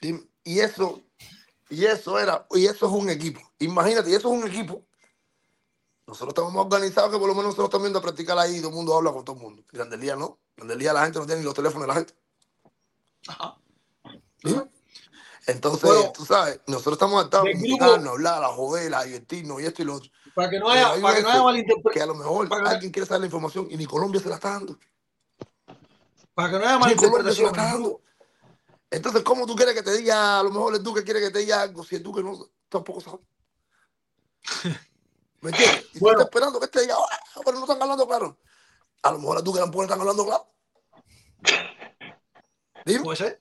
Y- 0.00 0.28
Y 0.44 0.60
eso, 0.60 1.02
y 1.68 1.84
eso 1.84 2.18
era, 2.18 2.46
y 2.52 2.64
eso 2.66 2.86
es 2.86 2.92
un 2.92 3.10
equipo. 3.10 3.40
Imagínate, 3.58 4.10
y 4.10 4.14
eso 4.14 4.32
es 4.34 4.42
un 4.42 4.48
equipo. 4.48 4.84
Nosotros 6.06 6.30
estamos 6.30 6.54
más 6.54 6.64
organizados 6.64 7.10
que 7.12 7.18
por 7.18 7.28
lo 7.28 7.34
menos 7.34 7.48
nosotros 7.50 7.66
estamos 7.66 7.84
viendo 7.84 7.98
a 7.98 8.02
practicar 8.02 8.38
ahí 8.38 8.56
y 8.56 8.58
todo 8.60 8.70
el 8.70 8.76
mundo 8.76 8.96
habla 8.96 9.12
con 9.12 9.24
todo 9.26 9.36
el 9.36 9.42
mundo. 9.42 9.62
Grandes 9.70 10.00
Ligas 10.00 10.18
no. 10.18 10.38
Grandes 10.56 10.78
Ligas 10.78 10.94
la 10.94 11.04
gente 11.04 11.18
no 11.18 11.26
tiene 11.26 11.40
ni 11.40 11.44
los 11.44 11.54
teléfonos 11.54 11.82
de 11.82 11.88
la 11.88 11.94
gente. 11.94 12.14
¿Sí? 14.42 14.54
Entonces, 15.48 16.12
tú 16.12 16.26
sabes, 16.26 16.60
nosotros 16.66 16.92
estamos 16.94 17.18
adaptados 17.18 17.48
a 17.80 18.10
hablar, 18.10 18.44
a 18.44 18.48
joder, 18.48 18.94
a 18.94 19.02
divertirnos 19.04 19.60
y 19.62 19.64
esto 19.64 19.80
y 19.82 19.86
lo 19.86 19.94
otro. 19.94 20.10
Para 20.34 20.50
que 20.50 20.58
no 20.58 20.68
haya, 20.68 20.92
hay 20.92 21.00
para 21.00 21.16
que 21.16 21.22
no 21.22 21.28
haya 21.30 21.42
malinterpretación. 21.42 21.92
que 21.94 22.02
a 22.02 22.06
lo 22.06 22.14
mejor 22.14 22.48
para 22.50 22.60
que 22.60 22.64
no- 22.64 22.70
alguien 22.74 22.92
quiere 22.92 23.06
saber 23.06 23.20
la 23.20 23.26
información 23.26 23.66
y 23.70 23.76
ni 23.78 23.86
Colombia 23.86 24.20
se 24.20 24.28
la 24.28 24.34
está 24.34 24.50
dando. 24.50 24.78
Para 26.34 26.50
que 26.50 26.58
no 26.58 26.64
haya 26.66 26.78
malinterpretación. 26.78 27.46
está 27.46 27.64
dando. 27.72 28.02
Entonces, 28.90 29.22
¿cómo 29.22 29.46
tú 29.46 29.56
quieres 29.56 29.74
que 29.74 29.82
te 29.82 29.96
diga, 29.96 30.38
a 30.38 30.42
lo 30.42 30.50
mejor 30.50 30.74
el 30.74 30.82
Duque 30.82 31.02
quiere 31.02 31.20
que 31.20 31.30
te 31.30 31.38
diga 31.40 31.62
algo 31.62 31.82
si 31.82 31.96
el 31.96 32.02
Duque 32.02 32.22
no 32.22 32.38
tampoco 32.68 33.00
sabe? 33.00 33.18
¿Me 35.40 35.50
entiendes? 35.50 35.86
Y 35.94 35.98
tú 35.98 36.08
estás 36.10 36.24
esperando 36.24 36.58
que 36.58 36.66
este 36.66 36.82
diga, 36.82 36.96
"Ah, 36.98 37.40
pero 37.44 37.56
no 37.58 37.64
están 37.64 37.80
hablando 37.80 38.06
claro. 38.06 38.38
A 39.02 39.12
lo 39.12 39.18
mejor 39.18 39.38
el 39.38 39.44
Duque 39.44 39.60
tampoco 39.60 39.82
están 39.84 40.00
hablando 40.00 40.26
claro. 40.26 40.46
Dime. 42.84 43.04
Puede 43.04 43.16
ser, 43.16 43.40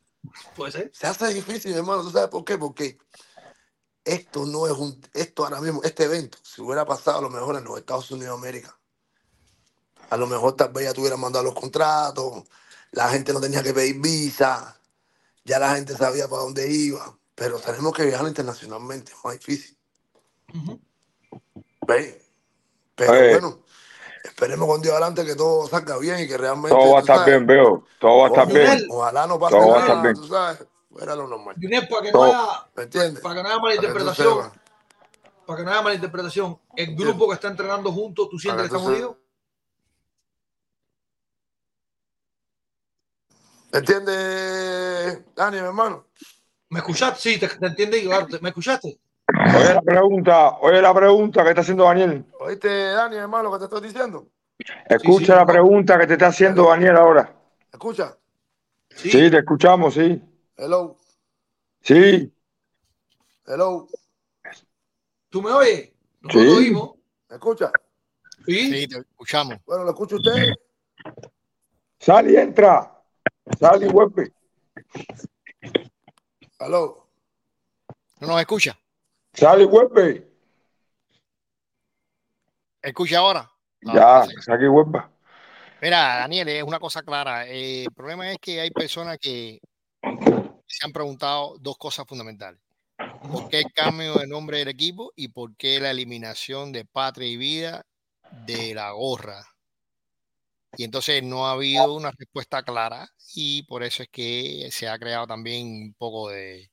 puede 0.56 0.72
ser. 0.72 0.92
Se 0.94 1.08
hace 1.08 1.34
difícil, 1.34 1.74
hermano. 1.74 2.04
¿Tú 2.04 2.12
sabes 2.12 2.30
por 2.30 2.44
qué? 2.46 2.58
Porque 2.58 2.98
esto 4.08 4.46
no 4.46 4.68
es 4.68 4.74
un, 4.74 5.00
esto 5.14 5.44
ahora 5.44 5.60
mismo, 5.60 5.84
este 5.84 6.06
evento, 6.06 6.38
si 6.42 6.62
hubiera 6.62 6.86
pasado 6.86 7.20
a 7.20 7.22
lo 7.22 7.30
mejor 7.30 7.58
en 7.58 7.66
los 7.66 7.78
Estados 7.78 8.10
Unidos 8.12 8.40
de 8.40 8.48
América, 8.48 8.80
a 10.10 10.18
lo 10.18 10.28
mejor 10.28 10.56
tal 10.56 10.72
vez 10.72 10.86
ya 10.86 10.94
tuvieran 10.94 11.20
mandado 11.20 11.44
los 11.44 11.54
contratos, 11.54 12.44
la 12.92 13.10
gente 13.10 13.34
no 13.34 13.42
tenía 13.42 13.62
que 13.62 13.74
pedir 13.74 14.00
visa, 14.00 14.80
ya 15.44 15.60
la 15.60 15.76
gente 15.76 15.96
sabía 15.98 16.30
para 16.30 16.44
dónde 16.44 16.72
iba, 16.72 17.18
pero 17.36 17.60
tenemos 17.60 17.94
que 17.94 18.06
viajar 18.06 18.28
internacionalmente, 18.28 19.12
es 19.12 19.18
más 19.24 19.34
difícil. 19.34 19.78
¿Ves? 21.86 22.16
Pero 22.96 23.12
bueno, 23.12 23.64
esperemos 24.28 24.68
con 24.68 24.82
Dios 24.82 24.94
adelante 24.94 25.26
que 25.26 25.36
todo 25.36 25.68
salga 25.68 25.98
bien 25.98 26.20
y 26.20 26.28
que 26.28 26.38
realmente. 26.38 26.70
Todo 26.76 26.92
va 26.92 26.98
a 26.98 27.02
estar 27.02 27.26
bien, 27.26 27.46
veo. 27.46 27.86
Todo 28.00 28.18
va 28.20 28.26
a 28.26 28.28
estar 28.28 28.48
bien. 28.48 28.86
Ojalá 28.90 29.28
no 29.28 29.40
pase 29.40 29.56
Todo 29.58 29.70
va 29.70 29.78
a 29.78 29.80
estar 29.80 29.96
nada, 29.98 30.04
bien. 30.04 30.16
tú 30.16 30.28
sabes, 30.28 30.66
fuera 30.90 31.16
lo 31.16 31.28
normal. 31.28 31.56
Junel, 31.62 31.88
para 31.88 32.02
que 32.02 32.12
no 32.12 32.20
Todo. 32.20 32.26
haya, 32.26 32.70
¿Me 32.76 32.84
entiendes? 32.84 33.24
para 33.24 33.36
que 33.36 33.44
no 33.44 33.50
haya 33.50 33.58
Para 33.60 33.72
que 33.74 33.80
malinterpretación, 33.80 34.36
sepas. 34.44 34.60
para 35.46 35.58
que 35.58 35.64
no 35.66 35.72
haya 35.72 35.82
malinterpretación, 35.82 36.60
el 36.76 36.96
grupo 36.96 37.28
que 37.28 37.34
está 37.36 37.48
entrenando 37.48 37.92
juntos, 37.92 38.30
¿tú 38.30 38.38
sientes 38.38 38.64
que 38.64 38.70
Para 38.70 38.80
están 38.80 38.94
que 38.94 38.98
tú 39.00 39.06
unidos? 39.06 39.28
¿Me 43.72 43.80
entiendes, 43.80 45.36
Dani, 45.36 45.58
mi 45.62 45.68
hermano? 45.68 46.06
¿Me 46.70 46.80
escuchaste? 46.80 47.20
Sí, 47.22 47.40
te, 47.40 47.48
te 47.48 47.70
te- 47.72 48.40
¿Me 48.42 48.50
escuchaste? 48.50 49.00
Oye 49.28 49.74
la 49.74 49.82
pregunta, 49.82 50.50
oye 50.62 50.82
la 50.82 50.94
pregunta 50.94 51.44
que 51.44 51.50
está 51.50 51.62
haciendo 51.62 51.84
Daniel. 51.84 52.26
¿Oíste, 52.40 52.68
Dani, 52.92 53.18
hermano, 53.18 53.50
lo 53.50 53.52
que 53.54 53.60
te 53.60 53.64
estoy 53.66 53.82
diciendo? 53.82 54.28
Escucha 54.88 55.36
la 55.36 55.46
pregunta 55.46 56.00
que 56.00 56.08
te 56.08 56.14
está 56.14 56.28
haciendo 56.28 56.68
Daniel 56.70 56.96
ahora. 56.96 57.36
¿Escucha? 57.72 58.18
Sí, 58.90 59.12
te 59.12 59.38
escuchamos, 59.38 59.94
sí. 59.94 60.22
Hello, 60.56 60.98
Sí, 61.82 62.34
hello. 63.46 63.88
¿Tú 65.30 65.42
me 65.42 65.52
oyes? 65.52 65.92
Nosotros 66.22 66.52
Sí. 66.52 66.58
oímos. 66.58 66.92
¿Me 67.30 67.36
escucha? 67.36 67.72
Sí. 68.46 68.72
Sí, 68.74 68.88
te 68.88 69.00
escuchamos. 69.00 69.58
Bueno, 69.66 69.84
¿lo 69.84 69.90
escucha 69.92 70.16
usted? 70.16 70.54
sal 72.00 72.32
y 72.32 72.38
entra. 72.38 72.94
Sal 73.60 73.84
y 73.84 73.88
vuelve. 73.88 74.32
Hello. 76.60 77.08
¿No 78.20 78.28
nos 78.28 78.40
escucha? 78.40 78.78
Sal 79.38 79.62
y 79.62 79.66
vuelve. 79.66 80.28
¿Escucha 82.82 83.20
ahora? 83.20 83.48
Ya, 83.82 84.26
sal 84.42 84.64
y 84.64 84.68
vuelve. 84.68 85.00
Mira, 85.80 86.18
Daniel, 86.18 86.48
es 86.48 86.64
una 86.64 86.80
cosa 86.80 87.04
clara. 87.04 87.48
Eh, 87.48 87.84
el 87.84 87.92
problema 87.92 88.32
es 88.32 88.40
que 88.40 88.60
hay 88.60 88.72
personas 88.72 89.20
que 89.20 89.60
se 90.02 90.86
han 90.86 90.92
preguntado 90.92 91.56
dos 91.60 91.78
cosas 91.78 92.08
fundamentales. 92.08 92.60
¿Por 93.32 93.48
qué 93.50 93.60
el 93.60 93.72
cambio 93.72 94.16
de 94.16 94.26
nombre 94.26 94.58
del 94.58 94.70
equipo 94.70 95.14
y 95.16 95.28
por 95.28 95.56
qué 95.56 95.80
la 95.80 95.92
eliminación 95.92 96.72
de 96.72 96.86
Patria 96.86 97.28
y 97.28 97.38
Vida 97.38 97.86
de 98.32 98.74
la 98.74 98.90
gorra? 98.90 99.44
Y 100.78 100.84
entonces 100.84 101.22
no 101.22 101.46
ha 101.46 101.52
habido 101.52 101.94
una 101.94 102.10
respuesta 102.10 102.64
clara 102.64 103.08
y 103.36 103.62
por 103.68 103.84
eso 103.84 104.02
es 104.02 104.10
que 104.10 104.70
se 104.72 104.88
ha 104.88 104.98
creado 104.98 105.28
también 105.28 105.68
un 105.68 105.94
poco 105.94 106.30
de, 106.30 106.72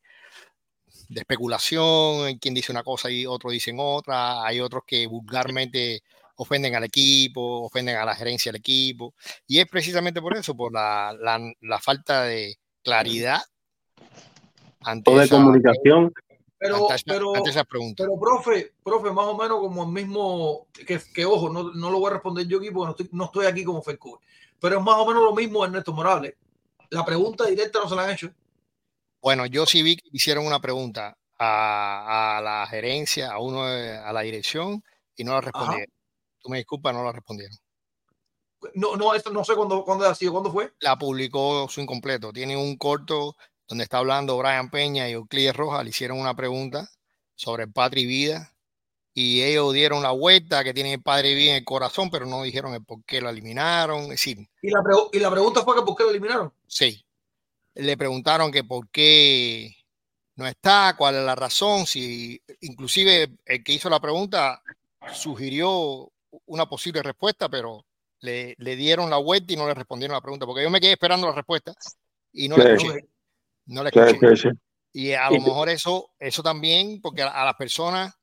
de 1.08 1.20
especulación, 1.20 2.26
hay 2.26 2.38
quien 2.38 2.54
dice 2.54 2.72
una 2.72 2.82
cosa 2.82 3.10
y 3.10 3.26
otros 3.26 3.52
dicen 3.52 3.76
otra, 3.78 4.44
hay 4.44 4.60
otros 4.60 4.82
que 4.86 5.06
vulgarmente 5.06 6.02
ofenden 6.36 6.74
al 6.74 6.84
equipo, 6.84 7.62
ofenden 7.62 7.96
a 7.96 8.04
la 8.04 8.14
gerencia 8.14 8.50
del 8.50 8.60
equipo, 8.60 9.14
y 9.46 9.58
es 9.58 9.66
precisamente 9.66 10.20
por 10.20 10.36
eso, 10.36 10.56
por 10.56 10.72
la, 10.72 11.16
la, 11.20 11.40
la 11.60 11.78
falta 11.78 12.24
de 12.24 12.58
claridad 12.82 13.40
ante 14.80 15.10
O 15.10 15.18
de 15.18 15.24
esa, 15.24 15.36
comunicación. 15.36 16.12
Pero, 16.58 16.90
ante 16.90 17.02
pero, 17.06 17.36
ante 17.36 17.50
esa 17.50 17.64
pregunta. 17.64 18.04
pero, 18.04 18.18
profe, 18.18 18.72
profe, 18.82 19.10
más 19.10 19.26
o 19.26 19.36
menos 19.36 19.58
como 19.60 19.84
el 19.84 19.90
mismo, 19.90 20.66
que, 20.72 21.00
que 21.12 21.24
ojo, 21.24 21.50
no, 21.50 21.72
no 21.72 21.90
lo 21.90 21.98
voy 21.98 22.10
a 22.10 22.14
responder 22.14 22.46
yo 22.46 22.58
aquí 22.58 22.70
porque 22.70 22.86
no 22.86 22.90
estoy, 22.90 23.08
no 23.12 23.24
estoy 23.24 23.46
aquí 23.46 23.64
como 23.64 23.82
Fedcourt, 23.82 24.22
pero 24.60 24.78
es 24.78 24.84
más 24.84 24.96
o 24.96 25.06
menos 25.06 25.22
lo 25.22 25.34
mismo 25.34 25.64
Ernesto 25.64 25.92
Morales. 25.92 26.34
La 26.90 27.04
pregunta 27.04 27.46
directa 27.46 27.80
no 27.80 27.88
se 27.88 27.96
la 27.96 28.04
han 28.04 28.10
hecho. 28.10 28.30
Bueno, 29.24 29.46
yo 29.46 29.64
sí 29.64 29.82
vi 29.82 29.96
que 29.96 30.06
hicieron 30.12 30.46
una 30.46 30.60
pregunta 30.60 31.16
a, 31.38 32.36
a 32.36 32.42
la 32.42 32.66
gerencia, 32.66 33.32
a 33.32 33.38
uno, 33.38 33.62
a 33.64 34.12
la 34.12 34.20
dirección, 34.20 34.84
y 35.16 35.24
no 35.24 35.32
la 35.32 35.40
respondieron. 35.40 35.90
Tú 36.42 36.50
me 36.50 36.58
disculpas, 36.58 36.92
no 36.92 37.02
la 37.02 37.12
respondieron. 37.12 37.56
No, 38.74 38.96
no, 38.96 39.14
esto 39.14 39.30
no 39.30 39.42
sé 39.42 39.54
cuándo, 39.54 39.82
cuándo 39.82 40.04
ha 40.04 40.14
sido, 40.14 40.32
cuándo 40.32 40.52
fue. 40.52 40.74
La 40.80 40.98
publicó 40.98 41.66
su 41.70 41.80
incompleto. 41.80 42.34
Tiene 42.34 42.54
un 42.54 42.76
corto 42.76 43.34
donde 43.66 43.84
está 43.84 43.96
hablando 43.96 44.36
Brian 44.36 44.70
Peña 44.70 45.08
y 45.08 45.12
Euclides 45.12 45.56
Rojas. 45.56 45.84
Le 45.84 45.88
hicieron 45.88 46.20
una 46.20 46.34
pregunta 46.36 46.90
sobre 47.34 47.64
el 47.64 47.72
Patri 47.72 48.02
y 48.02 48.06
Vida. 48.06 48.54
Y 49.14 49.40
ellos 49.40 49.72
dieron 49.72 50.02
la 50.02 50.10
vuelta 50.10 50.62
que 50.64 50.74
tiene 50.74 50.92
el 50.92 51.02
Padre 51.02 51.30
y 51.30 51.34
Vida 51.34 51.50
en 51.52 51.56
el 51.56 51.64
corazón, 51.64 52.10
pero 52.10 52.26
no 52.26 52.42
dijeron 52.42 52.74
el 52.74 52.84
por 52.84 53.02
qué 53.06 53.22
lo 53.22 53.30
eliminaron. 53.30 54.02
Es 54.02 54.08
decir, 54.08 54.36
Y 54.60 54.68
la, 54.68 54.82
y 55.12 55.18
la 55.18 55.30
pregunta 55.30 55.62
fue 55.62 55.76
que 55.76 55.82
por 55.82 55.96
qué 55.96 56.02
lo 56.02 56.10
eliminaron. 56.10 56.52
Sí. 56.66 57.03
Le 57.74 57.96
preguntaron 57.96 58.52
que 58.52 58.64
por 58.64 58.88
qué 58.90 59.74
no 60.36 60.46
está, 60.46 60.94
cuál 60.96 61.16
es 61.16 61.22
la 61.24 61.34
razón, 61.34 61.86
si 61.86 62.40
inclusive 62.60 63.36
el 63.44 63.62
que 63.62 63.72
hizo 63.72 63.88
la 63.90 64.00
pregunta 64.00 64.62
sugirió 65.12 66.10
una 66.46 66.66
posible 66.66 67.02
respuesta, 67.02 67.48
pero 67.48 67.84
le, 68.20 68.54
le 68.58 68.76
dieron 68.76 69.10
la 69.10 69.18
vuelta 69.18 69.52
y 69.52 69.56
no 69.56 69.66
le 69.66 69.74
respondieron 69.74 70.14
la 70.14 70.20
pregunta, 70.20 70.46
porque 70.46 70.62
yo 70.62 70.70
me 70.70 70.80
quedé 70.80 70.92
esperando 70.92 71.28
la 71.28 71.34
respuesta 71.34 71.72
y 72.32 72.48
no 72.48 72.56
la 72.56 72.64
Sí. 72.64 72.70
escuché. 72.70 73.08
No 73.66 73.82
la 73.82 73.90
escuché. 73.90 74.36
sí. 74.36 74.48
Y 74.92 75.12
a 75.12 75.28
lo 75.30 75.40
mejor 75.40 75.68
eso, 75.68 76.10
eso 76.18 76.42
también, 76.42 77.00
porque 77.00 77.22
a, 77.22 77.28
a 77.28 77.44
las 77.44 77.54
personas, 77.54 78.14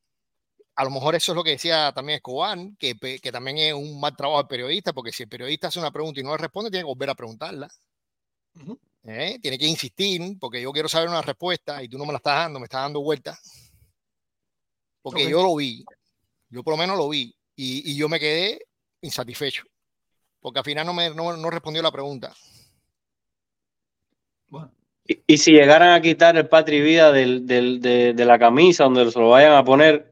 a 0.76 0.84
lo 0.86 0.90
mejor 0.90 1.16
eso 1.16 1.32
es 1.34 1.36
lo 1.36 1.44
que 1.44 1.52
decía 1.52 1.92
también 1.94 2.18
Escobar, 2.18 2.58
que, 2.80 2.96
que 2.98 3.32
también 3.32 3.58
es 3.58 3.74
un 3.74 4.00
mal 4.00 4.16
trabajo 4.16 4.40
del 4.40 4.48
periodista, 4.48 4.94
porque 4.94 5.12
si 5.12 5.24
el 5.24 5.30
periodista 5.30 5.68
hace 5.68 5.80
una 5.80 5.92
pregunta 5.92 6.20
y 6.20 6.24
no 6.24 6.32
le 6.32 6.38
responde, 6.38 6.72
tiene 6.72 6.84
que 6.84 6.88
volver 6.94 7.10
a 7.10 7.16
preguntarla. 7.16 7.70
¿Eh? 9.04 9.40
Tiene 9.42 9.58
que 9.58 9.68
insistir, 9.68 10.22
porque 10.40 10.62
yo 10.62 10.72
quiero 10.72 10.88
saber 10.90 11.10
una 11.10 11.22
respuesta 11.22 11.82
y 11.84 11.90
tú 11.90 11.98
no 11.98 12.06
me 12.06 12.12
la 12.14 12.18
estás 12.18 12.38
dando, 12.38 12.60
me 12.60 12.66
estás 12.66 12.82
dando 12.84 13.02
vuelta. 13.02 13.38
Porque 15.02 15.28
yo 15.30 15.42
lo 15.42 15.56
vi, 15.56 15.84
yo 16.50 16.64
por 16.64 16.74
lo 16.74 16.78
menos 16.78 16.96
lo 16.98 17.10
vi, 17.10 17.36
y, 17.56 17.92
y 17.92 17.96
yo 17.96 18.08
me 18.08 18.20
quedé 18.20 18.68
insatisfecho, 19.02 19.64
porque 20.40 20.60
al 20.60 20.66
final 20.66 20.86
no 20.86 20.94
me 20.94 21.10
no, 21.10 21.36
no 21.36 21.50
respondió 21.50 21.82
la 21.82 21.92
pregunta. 21.92 22.36
Y, 25.08 25.24
y 25.26 25.38
si 25.38 25.52
llegaran 25.54 25.90
a 25.90 26.02
quitar 26.02 26.38
el 26.38 26.48
Patri 26.48 26.82
Vida 26.82 27.12
del, 27.12 27.48
del- 27.48 27.82
de, 27.82 28.14
de 28.14 28.26
la 28.26 28.38
camisa 28.38 28.84
donde 28.84 29.10
se 29.12 29.20
lo 29.20 29.30
vayan 29.30 29.54
a 29.54 29.64
poner, 29.64 30.11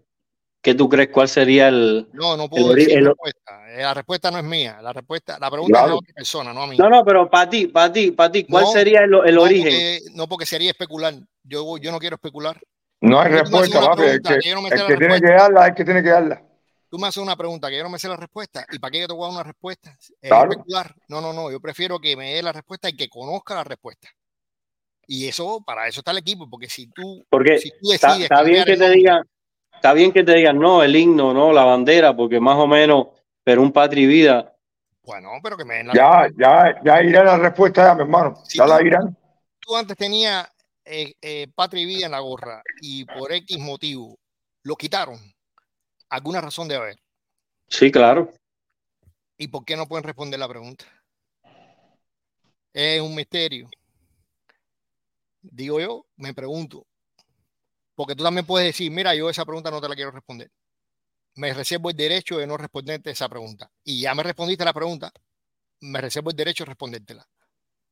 ¿qué 0.62 0.76
tú 0.76 0.90
crees? 0.90 1.10
¿Cuál 1.10 1.28
sería 1.30 1.68
el, 1.70 2.08
No, 2.14 2.36
no 2.38 2.44
el 2.44 2.50
puedo 2.50 2.72
ori- 2.74 2.76
decir 2.76 2.98
el- 2.98 3.06
respuesta. 3.08 3.72
Eh, 3.72 3.82
La 3.82 3.94
respuesta 3.94 4.32
no 4.32 4.38
es 4.40 4.44
mía. 4.44 4.80
La 4.82 4.94
respuesta, 4.94 5.38
la 5.40 5.50
pregunta 5.50 5.80
es 5.82 5.86
de 5.88 5.92
otra 5.94 6.14
persona, 6.14 6.54
no 6.54 6.64
a 6.64 6.68
mí. 6.68 6.78
No, 6.78 6.90
no, 6.90 7.04
pero 7.06 7.30
para 7.30 7.50
ti, 7.50 7.68
para 7.68 7.92
ti, 7.92 8.12
para 8.12 8.32
ti, 8.32 8.44
¿cuál 8.46 8.64
No, 8.66 8.72
sería 8.72 9.00
el, 9.04 9.14
el 9.26 9.36
no 9.36 9.42
origen? 9.44 9.64
Porque, 9.66 10.00
no 10.16 10.28
porque 10.28 10.46
sería 10.46 10.72
especular. 10.72 11.14
Yo, 11.44 11.78
yo 11.78 11.92
no 11.92 12.00
quiero 12.00 12.16
especular. 12.16 12.60
No 13.02 13.22
hay 13.22 13.30
respuesta, 13.32 13.80
papi. 13.80 14.02
El 14.04 14.22
que, 14.22 14.40
que 14.40 14.54
no 14.54 14.60
el 14.68 14.74
tiene 14.74 14.88
que 14.88 14.96
respuesta. 14.98 15.34
darla, 15.36 15.62
es 15.64 15.70
el 15.70 15.76
que 15.76 15.86
tiene 15.86 16.04
que 16.04 16.10
darla. 16.10 16.44
Tú 16.90 16.98
me 16.98 17.08
haces 17.08 17.22
una 17.22 17.36
pregunta 17.38 17.70
que 17.70 17.78
yo 17.78 17.84
no 17.84 17.90
me 17.90 18.00
sé 18.00 18.08
la 18.10 18.18
respuesta. 18.18 18.66
¿Y 18.72 18.80
para 18.80 18.92
qué 18.92 19.02
yo 19.02 19.08
te 19.08 19.14
voy 19.14 19.24
a 19.24 19.28
dar 19.28 19.36
una 19.36 19.44
respuesta? 19.44 19.96
Es 20.00 20.12
Claro. 20.22 20.52
especular. 20.52 20.94
No, 21.08 21.22
no, 21.22 21.32
no. 21.32 21.52
Yo 21.52 21.60
prefiero 21.62 22.00
que 22.00 22.18
me 22.18 22.34
dé 22.34 22.42
la 22.44 22.52
respuesta 22.52 22.90
y 22.90 22.98
que 22.98 23.08
conozca 23.08 23.54
la 23.56 23.64
respuesta. 23.64 24.10
Y 25.08 25.28
eso, 25.28 25.64
para 25.66 25.88
eso 25.88 26.02
está 26.02 26.12
el 26.12 26.18
equipo, 26.18 26.50
porque 26.50 26.68
si 26.70 26.88
tú, 26.88 27.26
Porque 27.30 27.58
si 27.60 27.70
tú 27.80 27.92
está, 27.92 28.10
decides 28.10 28.24
está 28.32 28.44
bien 28.44 28.64
cambiar 28.64 28.66
que 28.66 28.74
el 28.74 28.80
te 28.80 28.90
digan, 28.98 29.24
está 29.80 29.94
bien 29.94 30.12
que 30.12 30.24
te 30.24 30.36
digan, 30.36 30.60
no, 30.60 30.84
el 30.84 30.96
himno, 30.96 31.34
no, 31.34 31.54
la 31.54 31.64
bandera, 31.64 32.16
porque 32.16 32.40
más 32.40 32.58
o 32.58 32.68
menos, 32.68 33.08
pero 33.44 33.62
un 33.62 33.72
Patri 33.72 34.06
Vida, 34.06 34.54
bueno, 35.10 35.32
pero 35.42 35.58
que 35.58 35.66
me 35.66 35.74
den 35.74 35.88
la 35.88 35.94
Ya, 35.94 36.30
ya, 36.38 36.80
ya 36.84 37.02
irá 37.02 37.24
la 37.24 37.38
respuesta, 37.40 37.84
ya, 37.84 37.96
mi 37.96 38.02
hermano. 38.02 38.44
Ya 38.54 38.68
la 38.68 38.80
irán. 38.80 39.18
tú 39.60 39.76
antes 39.76 39.98
tenías 39.98 40.48
eh, 40.86 41.16
eh, 41.20 41.48
Patria 41.56 41.82
y 41.82 41.86
Vida 41.88 42.06
en 42.06 42.12
la 42.12 42.20
gorra 42.20 42.62
y 42.80 43.06
por 43.06 43.32
X 43.32 43.58
motivo 43.58 44.20
lo 44.62 44.76
quitaron, 44.76 45.18
alguna 46.10 46.42
razón 46.42 46.68
debe 46.68 46.84
haber. 46.84 47.00
sí, 47.70 47.92
claro. 47.92 48.32
¿Y 49.36 49.48
por 49.48 49.66
qué 49.66 49.76
no 49.76 49.88
pueden 49.88 50.04
responder 50.04 50.40
la 50.40 50.48
pregunta? 50.48 50.86
Es 52.72 53.02
un 53.02 53.16
misterio. 53.16 53.68
Digo 55.42 55.80
yo, 55.80 56.06
me 56.18 56.36
pregunto. 56.36 56.86
Porque 58.00 58.16
tú 58.16 58.24
también 58.24 58.46
puedes 58.46 58.66
decir, 58.66 58.90
mira, 58.90 59.14
yo 59.14 59.30
esa 59.30 59.44
pregunta 59.44 59.70
no 59.70 59.82
te 59.82 59.90
la 59.90 59.94
quiero 59.94 60.12
responder. 60.12 60.50
Me 61.36 61.54
reservo 61.54 61.90
el 61.90 61.98
derecho 61.98 62.38
de 62.38 62.48
no 62.48 62.56
responderte 62.56 63.12
esa 63.12 63.28
pregunta. 63.28 63.70
Y 63.84 64.00
ya 64.00 64.16
me 64.16 64.24
respondiste 64.24 64.64
la 64.64 64.72
pregunta, 64.72 65.12
me 65.82 66.00
reservo 66.00 66.30
el 66.30 66.36
derecho 66.38 66.64
de 66.64 66.70
respondértela. 66.70 67.28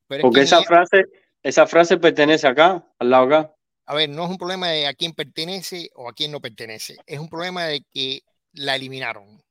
Pero 0.07 0.21
Porque 0.21 0.39
que 0.39 0.43
esa 0.45 0.63
frase, 0.63 1.03
esa 1.43 1.67
frase 1.67 1.97
pertenece 1.97 2.47
acá, 2.47 2.89
al 2.97 3.09
lado 3.09 3.25
acá. 3.25 3.53
A 3.85 3.95
ver, 3.95 4.07
no 4.07 4.23
es 4.23 4.29
un 4.29 4.37
problema 4.37 4.69
de 4.69 4.87
a 4.87 4.93
quién 4.93 5.11
pertenece 5.11 5.91
o 5.95 6.07
a 6.07 6.13
quién 6.13 6.31
no 6.31 6.39
pertenece. 6.39 6.95
Es 7.05 7.19
un 7.19 7.27
problema 7.27 7.65
de 7.65 7.83
que 7.91 8.21
la 8.53 8.77
eliminaron. 8.77 9.43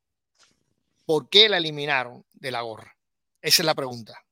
¿Por 1.04 1.28
qué 1.28 1.50
la 1.50 1.58
eliminaron 1.58 2.24
de 2.32 2.50
la 2.50 2.62
gorra? 2.62 2.96
Esa 3.42 3.60
es 3.60 3.66
la 3.66 3.74
pregunta. 3.74 4.24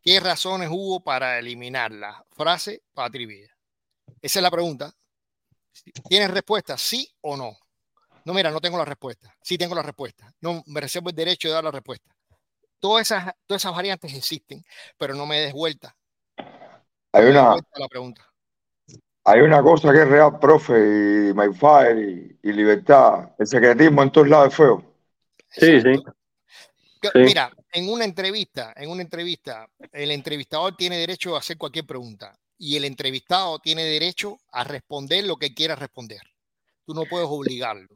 ¿Qué 0.00 0.20
razones 0.20 0.68
hubo 0.70 1.02
para 1.02 1.40
eliminar 1.40 1.90
la 1.90 2.24
frase 2.36 2.84
patria 2.94 3.24
y 3.24 3.26
vida? 3.26 3.56
Esa 4.22 4.38
es 4.38 4.42
la 4.44 4.50
pregunta. 4.52 4.94
¿Tienes 6.08 6.30
respuesta? 6.30 6.76
¿Sí 6.78 7.08
o 7.22 7.36
no? 7.36 7.56
No, 8.24 8.34
mira, 8.34 8.50
no 8.50 8.60
tengo 8.60 8.78
la 8.78 8.84
respuesta. 8.84 9.34
Sí 9.42 9.56
tengo 9.56 9.74
la 9.74 9.82
respuesta. 9.82 10.30
No, 10.40 10.62
me 10.66 10.80
reservo 10.80 11.10
el 11.10 11.16
derecho 11.16 11.48
de 11.48 11.54
dar 11.54 11.64
la 11.64 11.70
respuesta. 11.70 12.14
Todas 12.78 13.02
esas, 13.10 13.34
todas 13.46 13.62
esas 13.62 13.74
variantes 13.74 14.14
existen, 14.14 14.62
pero 14.98 15.14
no 15.14 15.26
me 15.26 15.40
des 15.40 15.52
vuelta. 15.52 15.96
Hay 17.12 17.24
No 17.24 17.30
una, 17.30 17.50
vuelta 17.52 17.70
a 17.74 17.80
la 17.80 17.88
pregunta. 17.88 18.26
hay 19.24 19.40
una 19.40 19.62
cosa 19.62 19.92
que 19.92 20.02
es 20.02 20.08
real, 20.08 20.38
profe, 20.38 20.72
y 21.30 21.34
Mayfire 21.34 22.00
y, 22.42 22.48
y 22.48 22.52
Libertad. 22.52 23.30
El 23.38 23.46
secretismo 23.46 24.02
en 24.02 24.12
todos 24.12 24.28
lados 24.28 24.48
es 24.48 24.54
feo. 24.56 24.94
Sí, 25.50 25.80
Sí. 25.80 26.02
Mira, 27.14 27.50
en 27.72 27.88
una 27.88 28.04
entrevista, 28.04 28.74
en 28.76 28.90
una 28.90 29.00
entrevista, 29.02 29.66
el 29.92 30.10
entrevistador 30.10 30.76
tiene 30.76 30.98
derecho 30.98 31.34
a 31.34 31.38
hacer 31.38 31.56
cualquier 31.56 31.86
pregunta 31.86 32.38
y 32.60 32.76
el 32.76 32.84
entrevistado 32.84 33.58
tiene 33.58 33.84
derecho 33.84 34.38
a 34.52 34.64
responder 34.64 35.24
lo 35.24 35.36
que 35.36 35.54
quiera 35.54 35.74
responder. 35.74 36.20
Tú 36.84 36.92
no 36.92 37.06
puedes 37.06 37.26
obligarlo. 37.28 37.88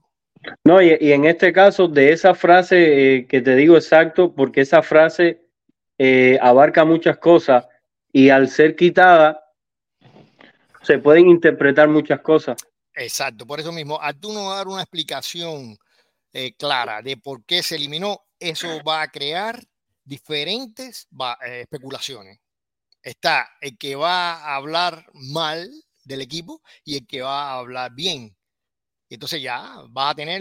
No, 0.64 0.80
y, 0.80 0.96
y 0.98 1.12
en 1.12 1.26
este 1.26 1.52
caso, 1.52 1.86
de 1.86 2.12
esa 2.12 2.34
frase 2.34 3.16
eh, 3.16 3.26
que 3.26 3.42
te 3.42 3.54
digo 3.56 3.76
exacto, 3.76 4.34
porque 4.34 4.62
esa 4.62 4.82
frase 4.82 5.42
eh, 5.98 6.38
abarca 6.40 6.86
muchas 6.86 7.18
cosas 7.18 7.66
y 8.10 8.30
al 8.30 8.48
ser 8.48 8.74
quitada, 8.74 9.38
se 10.82 10.98
pueden 10.98 11.28
interpretar 11.28 11.88
muchas 11.88 12.20
cosas. 12.20 12.56
Exacto, 12.94 13.46
por 13.46 13.60
eso 13.60 13.70
mismo, 13.70 14.00
al 14.00 14.18
tú 14.18 14.32
no 14.32 14.50
dar 14.50 14.66
una 14.66 14.80
explicación 14.82 15.76
eh, 16.32 16.54
clara 16.56 17.02
de 17.02 17.18
por 17.18 17.44
qué 17.44 17.62
se 17.62 17.76
eliminó, 17.76 18.22
eso 18.38 18.82
va 18.82 19.02
a 19.02 19.08
crear 19.08 19.62
diferentes 20.04 21.06
va- 21.12 21.38
especulaciones. 21.42 22.38
Está 23.04 23.50
el 23.60 23.76
que 23.76 23.96
va 23.96 24.32
a 24.32 24.56
hablar 24.56 25.04
mal 25.12 25.70
del 26.04 26.22
equipo 26.22 26.62
y 26.84 26.96
el 26.96 27.06
que 27.06 27.20
va 27.20 27.50
a 27.50 27.58
hablar 27.58 27.92
bien. 27.94 28.34
Entonces 29.10 29.42
ya 29.42 29.82
va 29.96 30.10
a 30.10 30.14
tener 30.14 30.40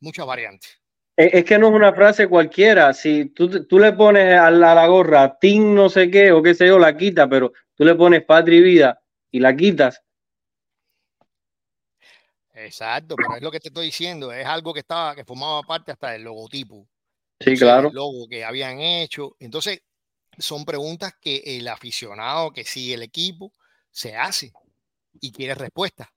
muchas 0.00 0.26
variantes. 0.26 0.82
Es, 1.16 1.44
que 1.44 1.56
no 1.56 1.68
es 1.68 1.74
una 1.74 1.92
frase 1.92 2.26
cualquiera. 2.26 2.92
Si 2.92 3.26
tú, 3.26 3.64
tú 3.66 3.78
le 3.78 3.92
pones 3.92 4.36
a 4.36 4.50
la, 4.50 4.72
a 4.72 4.74
la 4.74 4.86
gorra 4.88 5.38
Team 5.38 5.72
no 5.72 5.88
sé 5.88 6.10
qué 6.10 6.32
o 6.32 6.42
qué 6.42 6.54
sé 6.54 6.66
yo, 6.66 6.80
la 6.80 6.96
quita, 6.96 7.28
pero 7.28 7.52
tú 7.76 7.84
le 7.84 7.94
pones 7.94 8.24
Patria 8.24 8.58
y 8.58 8.62
Vida 8.62 9.02
y 9.30 9.38
la 9.38 9.54
quitas. 9.54 10.02
Exacto, 12.52 13.14
pero 13.16 13.36
es 13.36 13.42
lo 13.42 13.50
que 13.50 13.60
te 13.60 13.68
estoy 13.68 13.86
diciendo, 13.86 14.32
es 14.32 14.46
algo 14.46 14.72
que 14.72 14.80
estaba, 14.80 15.14
que 15.14 15.24
formaba 15.24 15.62
parte 15.62 15.92
hasta 15.92 16.10
del 16.10 16.22
logotipo. 16.22 16.88
Sí, 17.40 17.56
claro. 17.56 17.88
El 17.88 17.94
logo 17.94 18.28
que 18.28 18.44
habían 18.44 18.80
hecho. 18.80 19.36
Entonces, 19.38 19.82
son 20.38 20.64
preguntas 20.64 21.14
que 21.20 21.42
el 21.44 21.68
aficionado 21.68 22.52
que 22.52 22.64
sigue 22.64 22.94
el 22.94 23.02
equipo 23.02 23.52
se 23.90 24.16
hace 24.16 24.52
y 25.20 25.32
quiere 25.32 25.54
respuesta. 25.54 26.12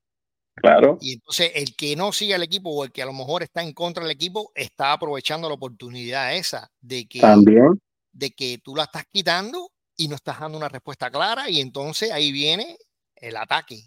Claro. 0.56 0.98
Y 1.00 1.14
entonces 1.14 1.52
el 1.54 1.76
que 1.76 1.96
no 1.96 2.12
sigue 2.12 2.34
al 2.34 2.42
equipo 2.42 2.72
o 2.72 2.84
el 2.84 2.92
que 2.92 3.04
a 3.04 3.06
lo 3.06 3.14
mejor 3.14 3.44
está 3.44 3.62
en 3.62 3.74
contra 3.74 4.04
del 4.04 4.12
equipo 4.12 4.52
está 4.56 4.92
aprovechando 4.92 5.48
la 5.48 5.56
oportunidad 5.56 6.36
esa 6.36 6.72
de 6.82 7.08
que, 7.08 7.20
También. 7.20 7.80
de 8.12 8.32
que 8.32 8.58
tú 8.64 8.76
la 8.76 8.84
estás 8.84 9.06
quitando 9.12 9.72
y 9.96 10.08
no 10.08 10.16
estás 10.16 10.40
dando 10.40 10.58
una 10.58 10.70
respuesta 10.70 11.12
clara 11.12 11.50
y 11.50 11.62
entonces 11.62 12.12
ahí 12.12 12.32
viene 12.32 12.78
el 13.16 13.38
ataque 13.38 13.84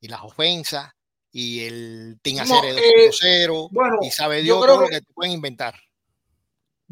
y 0.00 0.08
las 0.08 0.22
ofensas 0.22 0.92
y 1.32 1.60
el 1.60 2.18
Team 2.22 2.48
No, 2.48 2.58
Acere 2.58 2.70
eh, 2.70 3.10
2.0 3.10 3.68
bueno, 3.72 3.98
y 4.02 4.10
sabe 4.10 4.42
Dios 4.42 4.64
lo 4.66 4.88
que 4.88 5.00
te 5.00 5.12
pueden 5.12 5.32
inventar. 5.32 5.74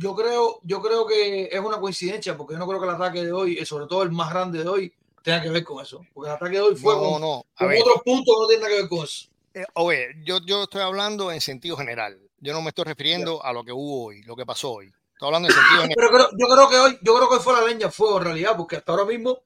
Yo 0.01 0.15
creo, 0.15 0.61
yo 0.63 0.81
creo 0.81 1.07
que 1.09 1.49
es 1.51 1.61
una 1.61 1.81
coincidencia, 1.81 2.37
porque 2.37 2.55
yo 2.55 2.59
no 2.61 2.69
creo 2.69 2.81
que 2.81 2.87
el 2.87 2.95
ataque 2.95 3.25
de 3.25 3.33
hoy, 3.33 3.59
eh, 3.59 3.67
sobre 3.67 3.87
todo 3.87 4.05
el 4.05 4.13
más 4.13 4.31
grande 4.33 4.63
de 4.63 4.69
hoy, 4.69 4.93
tenga 5.25 5.43
que 5.43 5.51
ver 5.51 5.65
con 5.65 5.83
eso. 5.83 6.01
Porque 6.15 6.31
el 6.31 6.37
ataque 6.37 6.53
de 6.55 6.61
hoy 6.61 6.77
fue 6.77 6.95
No, 6.95 7.01
con, 7.01 7.21
no, 7.21 7.45
a 7.57 7.65
con 7.67 7.77
otros 7.77 8.03
puntos 8.05 8.35
que 8.37 8.41
no 8.43 8.47
tienen 8.47 8.61
nada 8.63 8.75
que 8.75 8.81
ver 8.83 8.89
con 8.89 9.05
eso. 9.05 9.27
Eh, 9.55 9.65
oye, 9.75 10.07
yo, 10.25 10.39
yo 10.47 10.63
estoy 10.63 10.83
hablando 10.83 11.33
en 11.33 11.41
sentido 11.41 11.77
general. 11.77 12.17
Yo 12.39 12.53
no 12.53 12.63
me 12.63 12.69
estoy 12.69 12.85
refiriendo 12.85 13.45
a 13.45 13.53
lo 13.53 13.65
que 13.65 13.73
hubo 13.73 14.05
hoy, 14.07 14.23
lo 14.23 14.37
que 14.37 14.47
pasó 14.47 14.71
hoy. 14.71 14.87
Estoy 15.15 15.27
hablando 15.27 15.49
en 15.49 15.55
sentido 15.55 15.83
general. 15.83 15.97
Pero 15.97 16.11
creo- 16.11 16.31
yo 16.39 16.55
creo 16.55 16.69
que 16.69 16.77
hoy, 16.79 16.99
yo 17.03 17.15
creo 17.17 17.29
que 17.29 17.35
hoy 17.35 17.41
fue 17.41 17.53
la 17.55 17.67
leña 17.67 17.91
fuego 17.91 18.19
en 18.19 18.25
realidad, 18.25 18.57
porque 18.57 18.77
hasta 18.77 18.93
ahora 18.93 19.05
mismo, 19.05 19.41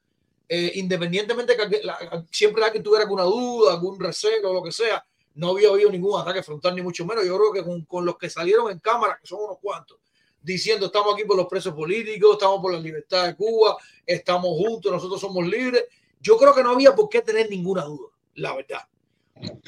eh, 0.50 0.72
independientemente 0.74 1.56
que 1.56 1.62
alguien- 1.62 1.86
la- 1.86 2.26
siempre 2.30 2.62
alguien 2.62 2.82
tuviera 2.82 3.04
alguna 3.04 3.22
duda, 3.22 3.72
algún 3.72 3.98
recelo 3.98 4.50
o 4.50 4.52
lo 4.52 4.62
que 4.62 4.70
sea, 4.72 5.02
no 5.36 5.48
había 5.48 5.70
habido 5.70 5.90
ningún 5.90 6.20
ataque 6.20 6.42
frontal, 6.42 6.74
ni 6.76 6.82
mucho 6.82 7.06
menos. 7.06 7.24
Yo 7.24 7.38
creo 7.38 7.52
que 7.54 7.64
con, 7.64 7.82
con 7.86 8.04
los 8.04 8.18
que 8.18 8.28
salieron 8.28 8.70
en 8.70 8.80
cámara, 8.80 9.16
que 9.18 9.26
son 9.26 9.38
unos 9.42 9.56
cuantos, 9.62 9.96
diciendo 10.42 10.86
estamos 10.86 11.14
aquí 11.14 11.24
por 11.24 11.36
los 11.36 11.46
presos 11.46 11.72
políticos, 11.74 12.32
estamos 12.32 12.60
por 12.60 12.72
la 12.72 12.80
libertad 12.80 13.26
de 13.26 13.36
Cuba, 13.36 13.76
estamos 14.06 14.50
juntos, 14.58 14.90
nosotros 14.92 15.20
somos 15.20 15.46
libres. 15.46 15.84
Yo 16.20 16.36
creo 16.36 16.54
que 16.54 16.62
no 16.62 16.70
había 16.70 16.94
por 16.94 17.08
qué 17.08 17.22
tener 17.22 17.48
ninguna 17.50 17.82
duda, 17.84 18.08
la 18.34 18.54
verdad. 18.56 18.80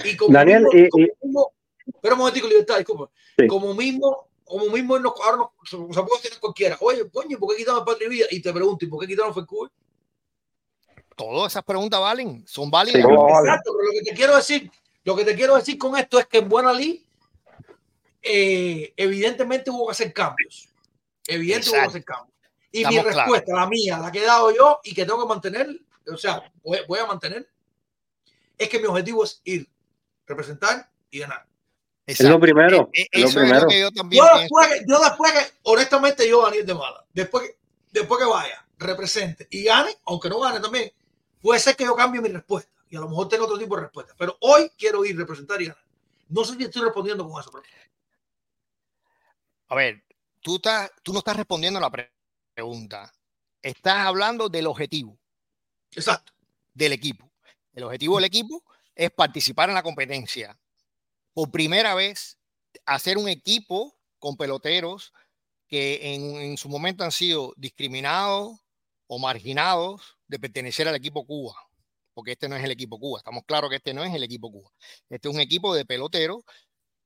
Y 0.05 0.17
como 0.17 0.33
Daniel, 0.33 0.65
mismo- 0.65 0.79
y- 0.79 0.89
como 0.89 1.05
y- 1.05 1.11
mismo- 1.23 1.53
espera 1.87 2.15
un 2.15 2.19
momentico, 2.19 2.47
libertad, 2.49 2.79
disculpa. 2.79 3.11
Sí. 3.39 3.47
Como 3.47 3.75
mismo, 3.75 4.29
como 4.45 4.67
mismo 4.67 4.99
nos, 4.99 5.15
ahora 5.25 5.37
nos, 5.39 5.49
se 5.69 5.77
se 5.77 6.03
puede 6.03 6.23
tener 6.23 6.39
cualquiera. 6.41 6.77
Oye, 6.81 7.09
coño, 7.11 7.39
¿por 7.39 7.51
qué 7.51 7.57
quitaron 7.59 7.85
Patria 7.85 8.07
y 8.07 8.11
Vida? 8.11 8.27
Y 8.31 8.41
te 8.43 8.53
pregunto, 8.53 8.85
¿y 8.85 8.89
por 8.89 9.01
qué 9.01 9.07
quitaron 9.07 9.35
FECUBE? 9.35 9.71
Todas 11.17 11.53
esas 11.53 11.65
preguntas 11.65 12.01
valen, 12.01 12.45
son 12.47 12.71
válidas. 12.71 13.01
Exacto, 13.01 13.73
pero 13.77 13.85
lo 13.87 13.93
que 13.93 14.03
te 14.11 14.15
quiero 14.17 14.37
decir, 14.37 14.71
lo 15.05 15.15
que 15.15 15.25
te 15.25 15.35
quiero 15.37 15.55
decir 15.55 15.79
con 15.79 15.97
esto 15.97 16.19
es 16.19 16.27
que 16.27 16.39
en 16.39 16.49
Buena 16.49 16.73
Ley, 16.73 17.07
eh, 18.25 18.93
evidentemente 18.97 19.71
hubo 19.71 19.87
que 19.87 19.93
hacer 19.93 20.13
cambios. 20.13 20.69
Evidentemente 21.27 21.69
hubo 21.71 21.73
que 21.75 21.79
Exacto. 21.79 21.91
hacer 21.91 22.05
cambios. 22.05 22.35
Y 22.73 22.79
Estamos 22.79 22.97
mi 22.97 23.03
claros. 23.03 23.17
respuesta, 23.17 23.55
la 23.55 23.67
mía, 23.69 23.99
la 23.99 24.11
que 24.11 24.19
he 24.19 24.27
dado 24.27 24.51
yo 24.55 24.81
y 24.83 24.95
que 24.95 25.05
tengo 25.05 25.23
que 25.23 25.29
mantener, 25.29 25.81
o 26.13 26.17
sea, 26.17 26.43
voy, 26.65 26.79
voy 26.89 26.99
a 26.99 27.07
mantener, 27.07 27.49
es 28.59 28.69
que 28.69 28.79
mi 28.81 28.87
objetivo 28.87 29.23
es 29.25 29.41
ir, 29.45 29.69
representar 30.27 30.91
y 31.11 31.21
ganar. 31.21 31.47
Es 32.07 32.21
lo 32.21 32.39
primero. 32.41 32.91
Eh, 32.93 33.07
es 33.13 33.21
lo 33.23 33.29
Eso 33.29 33.39
es 33.41 33.45
primero. 33.45 33.61
lo 33.63 33.69
que 33.69 33.81
yo 33.81 33.91
también 33.93 34.23
Yo 34.25 34.39
después, 34.41 34.69
que- 34.69 34.85
yo 34.89 34.99
después 34.99 35.33
que, 35.33 35.53
honestamente, 35.63 36.29
yo 36.29 36.43
Daniel 36.43 36.67
de 36.67 36.75
Mala, 36.75 37.05
después 37.13 37.45
que, 37.49 37.59
después 37.93 38.21
que 38.21 38.27
vaya, 38.27 38.67
represente 38.79 39.47
y 39.51 39.65
gane, 39.65 39.97
aunque 40.07 40.29
no 40.29 40.41
gane 40.41 40.61
también, 40.61 40.93
puede 41.41 41.61
ser 41.61 41.77
que 41.77 41.85
yo 41.85 41.95
cambie 41.95 42.21
mi 42.21 42.29
respuesta 42.29 42.73
y 42.91 42.97
a 42.97 43.01
lo 43.01 43.09
mejor 43.09 43.29
tengo 43.29 43.45
otro 43.45 43.57
tipo 43.59 43.77
de 43.77 43.83
respuesta. 43.83 44.15
Pero 44.19 44.37
hoy 44.41 44.71
quiero 44.77 45.05
ir, 45.05 45.17
representar 45.17 45.63
y 45.63 45.67
ganar. 45.67 45.85
No 46.29 46.45
sé 46.45 46.57
si 46.57 46.65
estoy 46.65 46.83
respondiendo 46.83 47.27
con 47.29 47.41
eso. 47.41 47.51
Pero... 47.53 47.65
A 49.75 49.77
ver, 49.77 50.05
tú, 50.41 50.55
estás, 50.55 50.89
tú 51.03 51.13
no 51.13 51.19
estás 51.19 51.37
respondiendo 51.37 51.79
a 51.79 51.83
la 51.83 51.91
pre- 51.91 52.13
pregunta. 52.55 53.13
Estás 53.61 54.07
hablando 54.07 54.49
del 54.49 54.69
objetivo. 54.69 55.19
Exacto. 55.91 56.33
Del 56.73 56.93
equipo. 56.93 57.29
El 57.73 57.83
objetivo 57.83 58.15
del 58.15 58.27
equipo 58.27 58.63
es 58.95 59.11
participar 59.11 59.71
en 59.71 59.75
la 59.75 59.83
competencia. 59.83 60.57
Por 61.33 61.51
primera 61.51 61.97
vez, 61.97 62.39
hacer 62.87 63.19
un 63.19 63.29
equipo 63.29 63.99
con 64.21 64.37
peloteros 64.37 65.13
que 65.67 66.15
en, 66.15 66.37
en 66.37 66.57
su 66.57 66.69
momento 66.69 67.03
han 67.03 67.11
sido 67.11 67.53
discriminados 67.57 68.61
o 69.09 69.19
marginados 69.19 70.17
de 70.29 70.39
pertenecer 70.39 70.87
al 70.87 70.95
equipo 70.95 71.27
Cuba. 71.27 71.57
Porque 72.13 72.31
este 72.31 72.49
no 72.49 72.55
es 72.55 72.63
el 72.63 72.71
equipo 72.71 72.97
Cuba. 73.01 73.19
Estamos 73.19 73.43
claros 73.45 73.71
que 73.71 73.77
este 73.77 73.93
no 73.93 74.05
es 74.05 74.15
el 74.15 74.23
equipo 74.23 74.53
Cuba. 74.53 74.71
Este 75.11 75.29
es 75.29 75.35
un 75.35 75.41
equipo 75.41 75.75
de 75.75 75.85
peloteros 75.85 76.45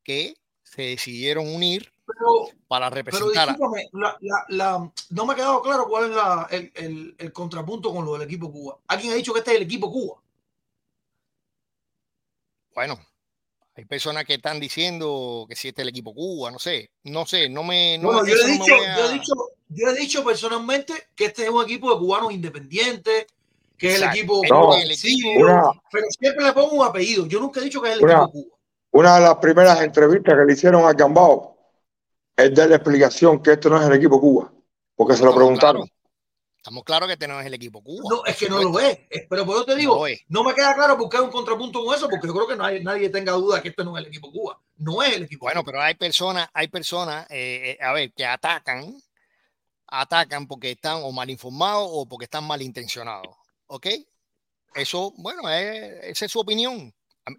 que 0.03 0.35
se 0.75 0.83
decidieron 0.83 1.47
unir 1.55 1.93
Pero, 2.07 2.49
para 2.69 2.91
pero 2.91 2.97
representar 3.03 3.49
a, 3.49 3.53
discúlpame, 3.53 3.89
la, 3.93 4.17
la- 4.21 4.45
la- 4.49 4.93
no 5.11 5.27
me 5.27 5.33
ha 5.33 5.37
quedado 5.37 5.63
claro 5.63 5.87
cuál 5.89 6.11
es 6.11 6.17
la- 6.17 6.47
el, 6.51 6.73
el- 6.75 7.15
el 7.19 7.33
contrapunto 7.33 7.93
con 7.93 8.05
lo 8.05 8.13
del 8.15 8.23
equipo 8.23 8.51
Cuba. 8.53 8.79
Alguien 8.87 9.13
ha 9.13 9.17
dicho 9.17 9.33
que 9.33 9.39
este 9.41 9.53
es 9.53 9.57
el 9.59 9.63
equipo 9.65 9.91
Cuba. 9.91 10.21
Bueno, 12.75 12.99
hay 13.75 13.85
personas 13.85 14.25
que 14.25 14.35
están 14.35 14.61
diciendo 14.61 15.47
que 15.49 15.57
si 15.57 15.69
este 15.69 15.83
es 15.83 15.85
el 15.85 15.91
equipo 15.91 16.15
Cuba, 16.15 16.51
no 16.51 16.59
sé, 16.59 16.91
no 17.05 17.27
sé, 17.27 17.49
no 17.49 17.65
me. 17.65 17.99
No, 17.99 18.09
Bueno, 18.13 18.27
yo 18.27 18.35
he, 18.35 18.39
no 18.43 18.47
me 18.47 18.53
dicho, 18.53 18.75
a- 18.75 18.97
yo, 18.97 19.05
he 19.09 19.13
dicho, 19.15 19.33
yo 19.69 19.89
he 19.89 19.95
dicho 19.99 20.25
personalmente 20.25 20.95
que 21.17 21.27
este 21.27 21.45
es 21.45 21.51
un 21.51 21.63
equipo 21.65 21.93
de 21.93 21.99
cubanos 21.99 22.33
independientes, 22.33 23.27
que 23.77 23.95
es 23.95 24.03
el 24.03 24.09
equipo 24.09 24.43
Es 24.45 24.51
No, 24.51 24.75
el 24.75 24.91
equipo- 24.91 25.83
pero 25.91 26.07
siempre 26.11 26.45
le 26.45 26.53
pongo 26.53 26.73
un 26.73 26.87
apellido. 26.87 27.27
Yo 27.27 27.41
nunca 27.41 27.61
he 27.61 27.65
dicho 27.65 27.81
que 27.83 27.89
es 27.91 27.97
el 27.99 28.05
Una, 28.05 28.23
equipo 28.25 28.33
Cuba. 28.33 28.58
Una 28.91 29.17
de 29.17 29.21
las 29.23 29.37
primeras 29.37 29.81
entrevistas 29.81 30.35
que 30.35 30.45
le 30.45 30.53
hicieron 30.53 30.85
a 30.85 30.93
Gambao 30.93 31.57
es 32.37 32.55
darle 32.55 32.77
explicación 32.77 33.43
que 33.43 33.53
esto 33.53 33.69
no 33.69 33.81
es 33.81 33.87
el 33.87 33.95
equipo 33.95 34.21
Cuba, 34.21 34.53
porque 34.95 35.17
se 35.17 35.25
lo 35.25 35.35
preguntaron. 35.35 35.89
Estamos 36.57 36.85
claros 36.85 37.07
que 37.07 37.15
este 37.15 37.29
no 37.29 37.41
es 37.41 37.47
el 37.47 37.55
equipo 37.55 37.83
Cuba. 37.83 38.03
No, 38.11 38.25
es 38.27 38.37
que 38.37 38.49
no 38.49 38.63
lo 38.63 38.79
es. 38.79 38.99
Pero 39.31 39.47
por 39.47 39.57
eso 39.57 39.65
te 39.65 39.77
digo, 39.77 40.07
es. 40.07 40.21
no 40.29 40.43
me 40.43 40.55
queda 40.55 40.75
claro 40.75 40.99
por 40.99 41.09
qué 41.09 41.17
hay 41.17 41.23
un 41.23 41.31
contrapunto 41.31 41.85
con 41.85 41.95
eso, 41.95 42.09
porque 42.09 42.27
yo 42.27 42.35
creo 42.35 42.47
que 42.47 42.57
nadie, 42.57 42.83
nadie 42.83 43.09
tenga 43.09 43.33
duda 43.33 43.63
que 43.63 43.69
este 43.69 43.85
no 43.85 43.97
es 43.97 44.05
el 44.05 44.09
equipo 44.09 44.31
Cuba. 44.31 44.61
No 44.77 45.03
es 45.03 45.17
el 45.17 45.23
equipo 45.25 45.47
Bueno, 45.47 45.63
Cuba. 45.63 45.73
pero 45.73 45.83
hay 45.83 45.95
personas, 45.95 46.49
hay 46.53 46.69
personas, 46.69 47.27
eh, 47.31 47.79
eh, 47.81 47.85
a 47.85 47.93
ver, 47.93 48.13
que 48.13 48.27
atacan, 48.27 49.01
atacan 49.87 50.47
porque 50.47 50.73
están 50.73 50.99
o 51.03 51.13
mal 51.13 51.31
informados 51.31 51.89
o 51.91 52.07
porque 52.07 52.25
están 52.25 52.45
malintencionados. 52.45 53.35
¿Ok? 53.69 53.87
Eso, 54.75 55.13
bueno, 55.17 55.49
eh, 55.51 56.11
esa 56.11 56.27
es 56.27 56.33
su 56.33 56.41
opinión. 56.41 56.93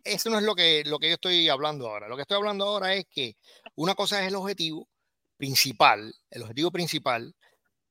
Eso 0.04 0.30
no 0.30 0.38
es 0.38 0.44
lo 0.44 0.56
que, 0.56 0.84
lo 0.86 1.00
que 1.00 1.08
yo 1.10 1.14
estoy 1.16 1.50
hablando 1.50 1.88
ahora. 1.90 2.08
Lo 2.08 2.16
que 2.16 2.24
estoy 2.24 2.38
hablando 2.38 2.66
ahora 2.66 2.94
es 2.94 3.06
que 3.10 3.36
una 3.76 3.96
cosa 3.96 4.22
es 4.22 4.28
el 4.28 4.36
objetivo 4.36 4.88
principal, 5.38 6.14
el 6.30 6.42
objetivo 6.42 6.72
principal, 6.72 7.34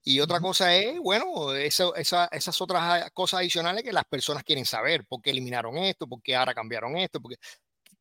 y 0.02 0.20
otra 0.20 0.40
cosa 0.40 0.74
es, 0.74 0.98
bueno, 1.00 1.52
eso, 1.54 1.94
esa- 1.94 2.28
esas 2.32 2.60
otras 2.60 3.10
cosas 3.12 3.40
adicionales 3.40 3.82
que 3.82 3.92
las 3.92 4.04
personas 4.04 4.44
quieren 4.44 4.64
saber, 4.64 5.04
por 5.06 5.20
qué 5.20 5.30
eliminaron 5.30 5.76
esto, 5.78 6.06
por 6.06 6.22
qué 6.22 6.36
ahora 6.36 6.54
cambiaron 6.54 6.96
esto, 6.96 7.20
porque 7.20 7.36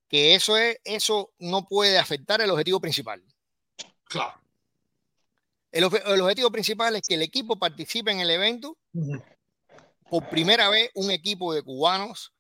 que 0.07 0.35
eso 0.35 0.57
es, 0.57 0.77
eso 0.83 1.33
no 1.39 1.67
puede 1.67 1.97
afectar 1.97 2.39
el 2.41 2.49
objetivo 2.49 2.79
principal. 2.79 3.21
Claro. 4.05 4.41
El 5.71 5.83
objetivo 5.83 6.49
principal 6.49 6.95
es 6.95 7.01
que 7.05 7.15
el 7.15 7.21
equipo 7.21 7.57
participe 7.57 8.11
en 8.11 8.21
el 8.21 8.31
evento. 8.31 8.77
Por 10.09 10.29
primera 10.29 10.69
vez, 10.69 10.89
un 10.95 11.11
equipo 11.11 11.53
de 11.53 11.61
cubanos 11.61 12.31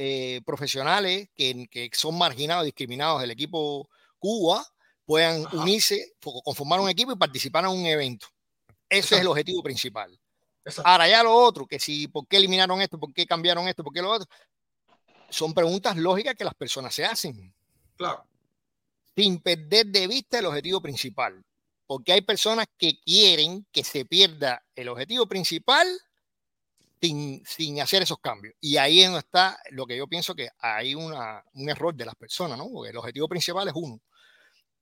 eh, 0.00 0.40
profesionales 0.46 1.28
que, 1.34 1.66
que 1.68 1.90
son 1.92 2.16
marginados, 2.16 2.64
discriminados 2.64 3.20
del 3.20 3.32
equipo 3.32 3.90
Cuba, 4.20 4.64
puedan 5.04 5.44
unirse, 5.52 6.12
fo- 6.20 6.40
conformar 6.44 6.78
un 6.78 6.88
equipo 6.88 7.10
y 7.10 7.16
participar 7.16 7.64
en 7.64 7.70
un 7.70 7.84
evento. 7.84 8.28
Ese 8.88 8.98
es 8.98 9.12
el 9.12 9.16
Exacto. 9.18 9.30
objetivo 9.32 9.62
principal. 9.62 10.18
Exacto. 10.64 10.88
Ahora 10.88 11.08
ya 11.08 11.22
lo 11.24 11.34
otro, 11.34 11.66
que 11.66 11.80
si, 11.80 12.06
¿por 12.08 12.28
qué 12.28 12.36
eliminaron 12.36 12.80
esto? 12.80 12.98
¿Por 12.98 13.12
qué 13.12 13.26
cambiaron 13.26 13.66
esto? 13.66 13.82
¿Por 13.82 13.92
qué 13.92 14.00
lo 14.00 14.10
otro? 14.12 14.28
Son 15.30 15.52
preguntas 15.52 15.96
lógicas 15.96 16.34
que 16.36 16.44
las 16.44 16.54
personas 16.54 16.94
se 16.94 17.04
hacen 17.04 17.52
Claro. 17.96 18.24
sin 19.16 19.40
perder 19.40 19.86
de 19.86 20.06
vista 20.06 20.38
el 20.38 20.46
objetivo 20.46 20.80
principal. 20.80 21.42
Porque 21.86 22.12
hay 22.12 22.20
personas 22.20 22.66
que 22.76 23.00
quieren 23.00 23.66
que 23.72 23.82
se 23.82 24.04
pierda 24.04 24.62
el 24.76 24.88
objetivo 24.90 25.26
principal 25.26 25.86
sin, 27.00 27.42
sin 27.46 27.80
hacer 27.80 28.02
esos 28.02 28.18
cambios. 28.20 28.54
Y 28.60 28.76
ahí 28.76 29.00
es 29.00 29.06
donde 29.06 29.20
está 29.20 29.58
lo 29.70 29.86
que 29.86 29.96
yo 29.96 30.06
pienso 30.06 30.34
que 30.34 30.48
hay 30.58 30.94
una, 30.94 31.42
un 31.54 31.68
error 31.68 31.94
de 31.94 32.04
las 32.06 32.14
personas, 32.14 32.58
¿no? 32.58 32.68
Porque 32.70 32.90
el 32.90 32.96
objetivo 32.96 33.28
principal 33.28 33.68
es 33.68 33.74
uno. 33.76 34.00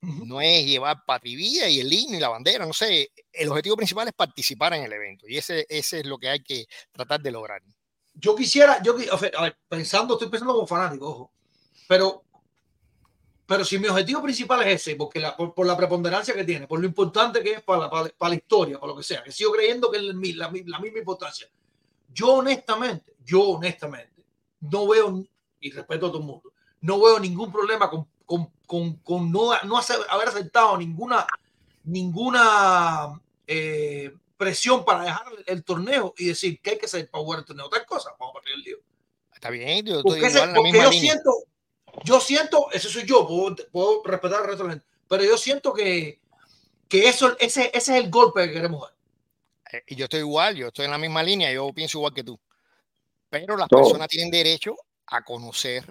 No 0.00 0.40
es 0.40 0.64
llevar 0.64 0.98
patrivía 1.06 1.68
y 1.68 1.80
el 1.80 1.92
himno 1.92 2.16
y 2.16 2.20
la 2.20 2.28
bandera, 2.28 2.64
no 2.66 2.72
sé. 2.72 3.10
El 3.32 3.48
objetivo 3.48 3.76
principal 3.76 4.06
es 4.06 4.14
participar 4.14 4.74
en 4.74 4.84
el 4.84 4.92
evento. 4.92 5.26
Y 5.26 5.36
ese, 5.38 5.66
ese 5.68 6.00
es 6.00 6.06
lo 6.06 6.18
que 6.18 6.28
hay 6.28 6.42
que 6.42 6.66
tratar 6.92 7.20
de 7.20 7.30
lograr. 7.30 7.62
Yo 8.14 8.36
quisiera, 8.36 8.80
yo, 8.82 8.94
a 9.10 9.16
ver, 9.42 9.56
pensando, 9.68 10.14
estoy 10.14 10.28
pensando 10.28 10.54
como 10.54 10.66
fanático, 10.66 11.08
ojo, 11.08 11.32
pero, 11.88 12.22
pero 13.46 13.64
si 13.64 13.78
mi 13.78 13.88
objetivo 13.88 14.22
principal 14.22 14.62
es 14.62 14.80
ese, 14.82 14.96
porque 14.96 15.18
la, 15.20 15.36
por, 15.36 15.54
por 15.54 15.66
la 15.66 15.76
preponderancia 15.76 16.34
que 16.34 16.44
tiene, 16.44 16.66
por 16.66 16.78
lo 16.80 16.86
importante 16.86 17.42
que 17.42 17.52
es 17.54 17.62
para 17.62 17.80
la, 17.82 17.90
para, 17.90 18.04
la- 18.04 18.10
para 18.10 18.30
la 18.30 18.36
historia, 18.36 18.78
para 18.78 18.92
lo 18.92 18.98
que 18.98 19.04
sea, 19.04 19.22
que 19.24 19.32
sigo 19.32 19.52
creyendo 19.52 19.90
que 19.90 19.98
es 19.98 20.02
la, 20.04 20.12
la 20.14 20.52
la 20.64 20.78
misma 20.78 20.98
importancia. 20.98 21.48
Yo 22.16 22.32
honestamente, 22.36 23.14
yo 23.26 23.42
honestamente, 23.42 24.24
no 24.60 24.88
veo, 24.88 25.22
y 25.60 25.70
respeto 25.70 26.06
a 26.06 26.08
todo 26.10 26.20
el 26.20 26.24
mundo, 26.26 26.50
no 26.80 26.98
veo 26.98 27.20
ningún 27.20 27.52
problema 27.52 27.90
con, 27.90 28.08
con, 28.24 28.50
con, 28.66 28.94
con 29.00 29.30
no, 29.30 29.50
no 29.64 29.76
hacer- 29.76 30.00
haber 30.08 30.28
aceptado 30.28 30.78
ninguna, 30.78 31.26
ninguna 31.84 33.20
eh, 33.46 34.14
presión 34.38 34.82
para 34.84 35.04
dejar 35.04 35.26
el, 35.46 35.62
torneo 35.62 36.14
y 36.16 36.28
decir 36.28 36.58
que 36.60 36.70
hay 36.70 36.78
que 36.78 36.86
hacer 36.86 37.10
para 37.10 37.22
jugar 37.22 37.40
el 37.40 37.44
torneo. 37.44 37.68
Tal 37.68 37.84
cosa, 37.84 38.10
vamos 38.18 38.30
a 38.32 38.34
partir 38.34 38.54
el 38.54 38.62
lío. 38.62 38.78
Está 39.34 39.50
bien, 39.50 39.84
yo 39.84 39.96
estoy 39.98 40.02
Porque, 40.02 40.26
ese- 40.26 40.36
igual 40.38 40.48
en 40.48 40.54
la 40.54 40.56
porque 40.56 40.72
misma 40.72 40.84
yo 40.84 40.90
línea. 40.90 41.12
siento, 41.12 41.30
yo 42.04 42.20
siento, 42.20 42.70
ese 42.72 42.88
soy 42.88 43.04
yo, 43.06 43.26
puedo, 43.28 43.56
puedo 43.70 44.02
respetar 44.04 44.40
al 44.40 44.46
resto 44.46 44.62
de 44.62 44.68
la 44.68 44.74
gente, 44.76 44.86
pero 45.06 45.22
yo 45.22 45.36
siento 45.36 45.74
que, 45.74 46.18
que 46.88 47.08
eso, 47.10 47.36
ese, 47.38 47.70
ese 47.74 47.98
es 47.98 48.04
el 48.04 48.10
golpe 48.10 48.46
que 48.46 48.54
queremos 48.54 48.80
dar. 48.80 48.95
Eh, 49.72 49.82
Y 49.88 49.96
yo 49.96 50.04
estoy 50.04 50.20
igual, 50.20 50.54
yo 50.56 50.68
estoy 50.68 50.84
en 50.84 50.90
la 50.92 50.98
misma 50.98 51.22
línea, 51.22 51.52
yo 51.52 51.72
pienso 51.72 51.98
igual 51.98 52.14
que 52.14 52.24
tú. 52.24 52.38
Pero 53.28 53.56
las 53.56 53.68
personas 53.68 54.08
tienen 54.08 54.30
derecho 54.30 54.76
a 55.06 55.22
conocer 55.24 55.84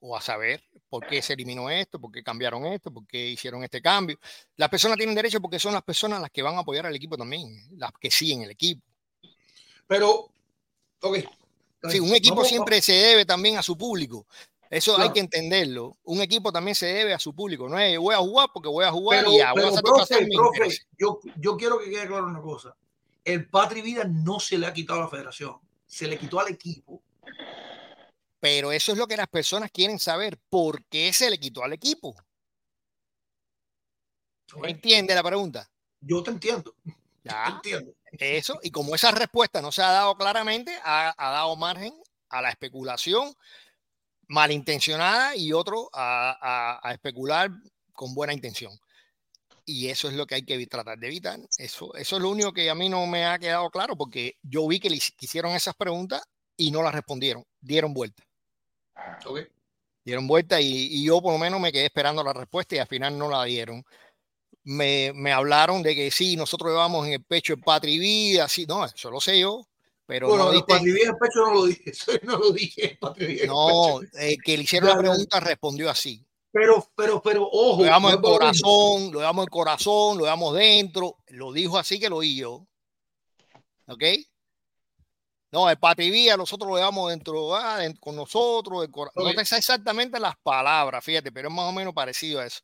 o 0.00 0.16
a 0.16 0.20
saber 0.20 0.62
por 0.88 1.06
qué 1.06 1.22
se 1.22 1.34
eliminó 1.34 1.70
esto, 1.70 2.00
por 2.00 2.10
qué 2.10 2.22
cambiaron 2.22 2.64
esto, 2.66 2.90
por 2.92 3.06
qué 3.06 3.28
hicieron 3.28 3.62
este 3.62 3.80
cambio. 3.80 4.18
Las 4.56 4.68
personas 4.68 4.96
tienen 4.96 5.14
derecho 5.14 5.40
porque 5.40 5.58
son 5.60 5.72
las 5.74 5.82
personas 5.82 6.20
las 6.20 6.30
que 6.30 6.42
van 6.42 6.56
a 6.56 6.60
apoyar 6.60 6.86
al 6.86 6.96
equipo 6.96 7.16
también, 7.16 7.68
las 7.78 7.92
que 8.00 8.10
siguen 8.10 8.42
el 8.42 8.50
equipo. 8.50 8.82
Pero, 9.86 10.30
ok. 11.02 11.18
Sí, 11.90 12.00
un 12.00 12.14
equipo 12.14 12.36
Vamos- 12.36 12.48
siempre 12.48 12.80
se 12.82 12.92
debe 12.92 13.24
también 13.24 13.56
a 13.56 13.62
su 13.62 13.76
público. 13.78 14.26
Eso 14.68 14.92
hay 14.92 14.96
Claro. 14.98 15.12
que 15.14 15.20
entenderlo. 15.20 15.96
Un 16.04 16.20
equipo 16.22 16.52
también 16.52 16.74
se 16.74 16.86
debe 16.86 17.12
a 17.14 17.18
su 17.18 17.34
público. 17.34 17.68
No 17.68 17.78
es 17.78 17.98
voy 17.98 18.14
a 18.14 18.18
jugar 18.18 18.48
porque 18.52 18.68
voy 18.68 18.84
a 18.84 18.90
jugar 18.92 19.20
Pero, 19.20 19.30
y 19.30 19.32
voy 19.34 19.40
a 19.42 19.52
pero, 19.54 19.74
profe, 19.82 20.24
mis 20.26 20.36
profe, 20.36 20.56
intereses. 20.58 20.86
yo, 20.98 21.20
yo 21.36 21.56
quiero 21.56 21.78
que 21.78 21.90
quede 21.90 22.06
claro 22.06 22.26
una 22.26 22.40
cosa. 22.40 22.76
El 23.24 23.48
Patri 23.48 23.82
Vida 23.82 24.04
no 24.04 24.40
se 24.40 24.58
le 24.58 24.66
ha 24.66 24.72
quitado 24.72 25.00
a 25.00 25.04
la 25.04 25.08
federación, 25.08 25.58
se 25.86 26.06
le 26.06 26.18
quitó 26.18 26.40
al 26.40 26.48
equipo. 26.48 27.02
Pero 28.40 28.72
eso 28.72 28.92
es 28.92 28.98
lo 28.98 29.06
que 29.06 29.16
las 29.16 29.28
personas 29.28 29.70
quieren 29.70 29.98
saber. 29.98 30.38
¿Por 30.48 30.84
qué 30.86 31.12
se 31.12 31.28
le 31.30 31.38
quitó 31.38 31.62
al 31.62 31.74
equipo? 31.74 32.14
¿Entiende 34.64 35.14
la 35.14 35.22
pregunta? 35.22 35.70
Yo 36.00 36.22
te 36.22 36.30
entiendo. 36.30 36.74
Ya. 37.22 37.44
Te 37.44 37.50
entiendo. 37.70 37.92
Eso, 38.12 38.58
y 38.62 38.70
como 38.70 38.94
esa 38.94 39.10
respuesta 39.12 39.60
no 39.60 39.70
se 39.70 39.82
ha 39.82 39.90
dado 39.90 40.16
claramente, 40.16 40.74
ha, 40.82 41.14
ha 41.16 41.30
dado 41.32 41.54
margen 41.56 41.94
a 42.30 42.40
la 42.42 42.48
especulación 42.50 43.32
malintencionada 44.26 45.36
y 45.36 45.52
otro 45.52 45.90
a, 45.92 46.36
a- 46.40 46.88
a 46.88 46.92
especular 46.92 47.50
con 47.92 48.14
buena 48.14 48.32
intención. 48.32 48.72
Y 49.70 49.88
eso 49.88 50.08
es 50.08 50.14
lo 50.14 50.26
que 50.26 50.34
hay 50.34 50.42
que 50.44 50.66
tratar 50.66 50.98
de 50.98 51.06
evitar. 51.06 51.38
Eso, 51.56 51.94
eso 51.94 52.16
es 52.16 52.22
lo 52.22 52.28
único 52.30 52.52
que 52.52 52.68
a 52.68 52.74
mí 52.74 52.88
no 52.88 53.06
me 53.06 53.24
ha 53.24 53.38
quedado 53.38 53.70
claro, 53.70 53.96
porque 53.96 54.34
yo 54.42 54.66
vi 54.66 54.80
que 54.80 54.90
le 54.90 54.96
hic- 54.96 55.14
hicieron 55.20 55.52
esas 55.52 55.74
preguntas 55.76 56.22
y 56.56 56.70
no 56.70 56.82
las 56.82 56.94
respondieron, 56.94 57.44
dieron 57.60 57.94
vuelta. 57.94 58.24
Ok. 59.24 59.40
Dieron 60.04 60.26
vuelta 60.26 60.60
y, 60.60 60.66
y 60.90 61.04
yo 61.04 61.20
por 61.22 61.32
lo 61.32 61.38
menos 61.38 61.60
me 61.60 61.70
quedé 61.70 61.86
esperando 61.86 62.24
la 62.24 62.32
respuesta 62.32 62.74
y 62.74 62.78
al 62.78 62.88
final 62.88 63.16
no 63.16 63.28
la 63.28 63.44
dieron. 63.44 63.84
Me, 64.64 65.12
me 65.14 65.32
hablaron 65.32 65.82
de 65.82 65.94
que 65.94 66.10
sí, 66.10 66.36
nosotros 66.36 66.70
llevamos 66.72 67.06
en 67.06 67.14
el 67.14 67.24
pecho 67.24 67.52
el 67.54 67.60
patria 67.60 67.94
y 67.94 67.98
vida, 67.98 68.48
sí, 68.48 68.66
no, 68.66 68.84
eso 68.84 69.10
lo 69.10 69.20
sé 69.20 69.38
yo, 69.40 69.66
pero 70.04 70.28
bueno, 70.28 70.46
no 70.46 70.52
el 71.10 71.16
pecho 71.16 71.40
no 71.46 71.54
lo 71.54 71.64
dije, 71.66 71.90
eso 71.90 72.12
no 72.24 72.38
lo 72.38 72.50
dije. 72.50 72.90
el 72.92 72.98
Patri 72.98 73.26
Vida 73.26 73.42
en 73.44 73.48
no, 73.48 74.02
eh, 74.18 74.36
que 74.44 74.56
le 74.56 74.64
hicieron 74.64 74.88
la 74.90 74.98
pregunta 74.98 75.40
respondió 75.40 75.88
así. 75.88 76.26
Pero, 76.52 76.88
pero, 76.96 77.22
pero, 77.22 77.48
ojo. 77.50 77.82
Lo 77.82 77.86
en 77.86 77.92
lo 77.92 78.00
mismo. 78.00 78.22
corazón, 78.22 79.12
lo 79.12 79.18
llevamos 79.20 79.44
en 79.44 79.50
corazón, 79.50 80.18
lo 80.18 80.24
llevamos 80.24 80.54
dentro. 80.54 81.16
Lo 81.28 81.52
dijo 81.52 81.78
así 81.78 82.00
que 82.00 82.08
lo 82.08 82.16
oí 82.16 82.36
yo. 82.36 82.66
¿Ok? 83.86 84.02
No, 85.52 85.68
el 85.68 85.78
patrivía 85.78 86.36
nosotros 86.36 86.68
lo 86.70 86.76
llevamos 86.76 87.10
dentro, 87.10 87.56
ah, 87.56 87.80
con 87.98 88.14
nosotros. 88.14 88.84
el 88.84 88.90
cora- 88.90 89.10
No 89.16 89.34
te 89.34 89.44
sé 89.44 89.56
exactamente 89.56 90.20
las 90.20 90.36
palabras, 90.42 91.04
fíjate, 91.04 91.32
pero 91.32 91.48
es 91.48 91.54
más 91.54 91.68
o 91.68 91.72
menos 91.72 91.92
parecido 91.92 92.40
a 92.40 92.46
eso. 92.46 92.60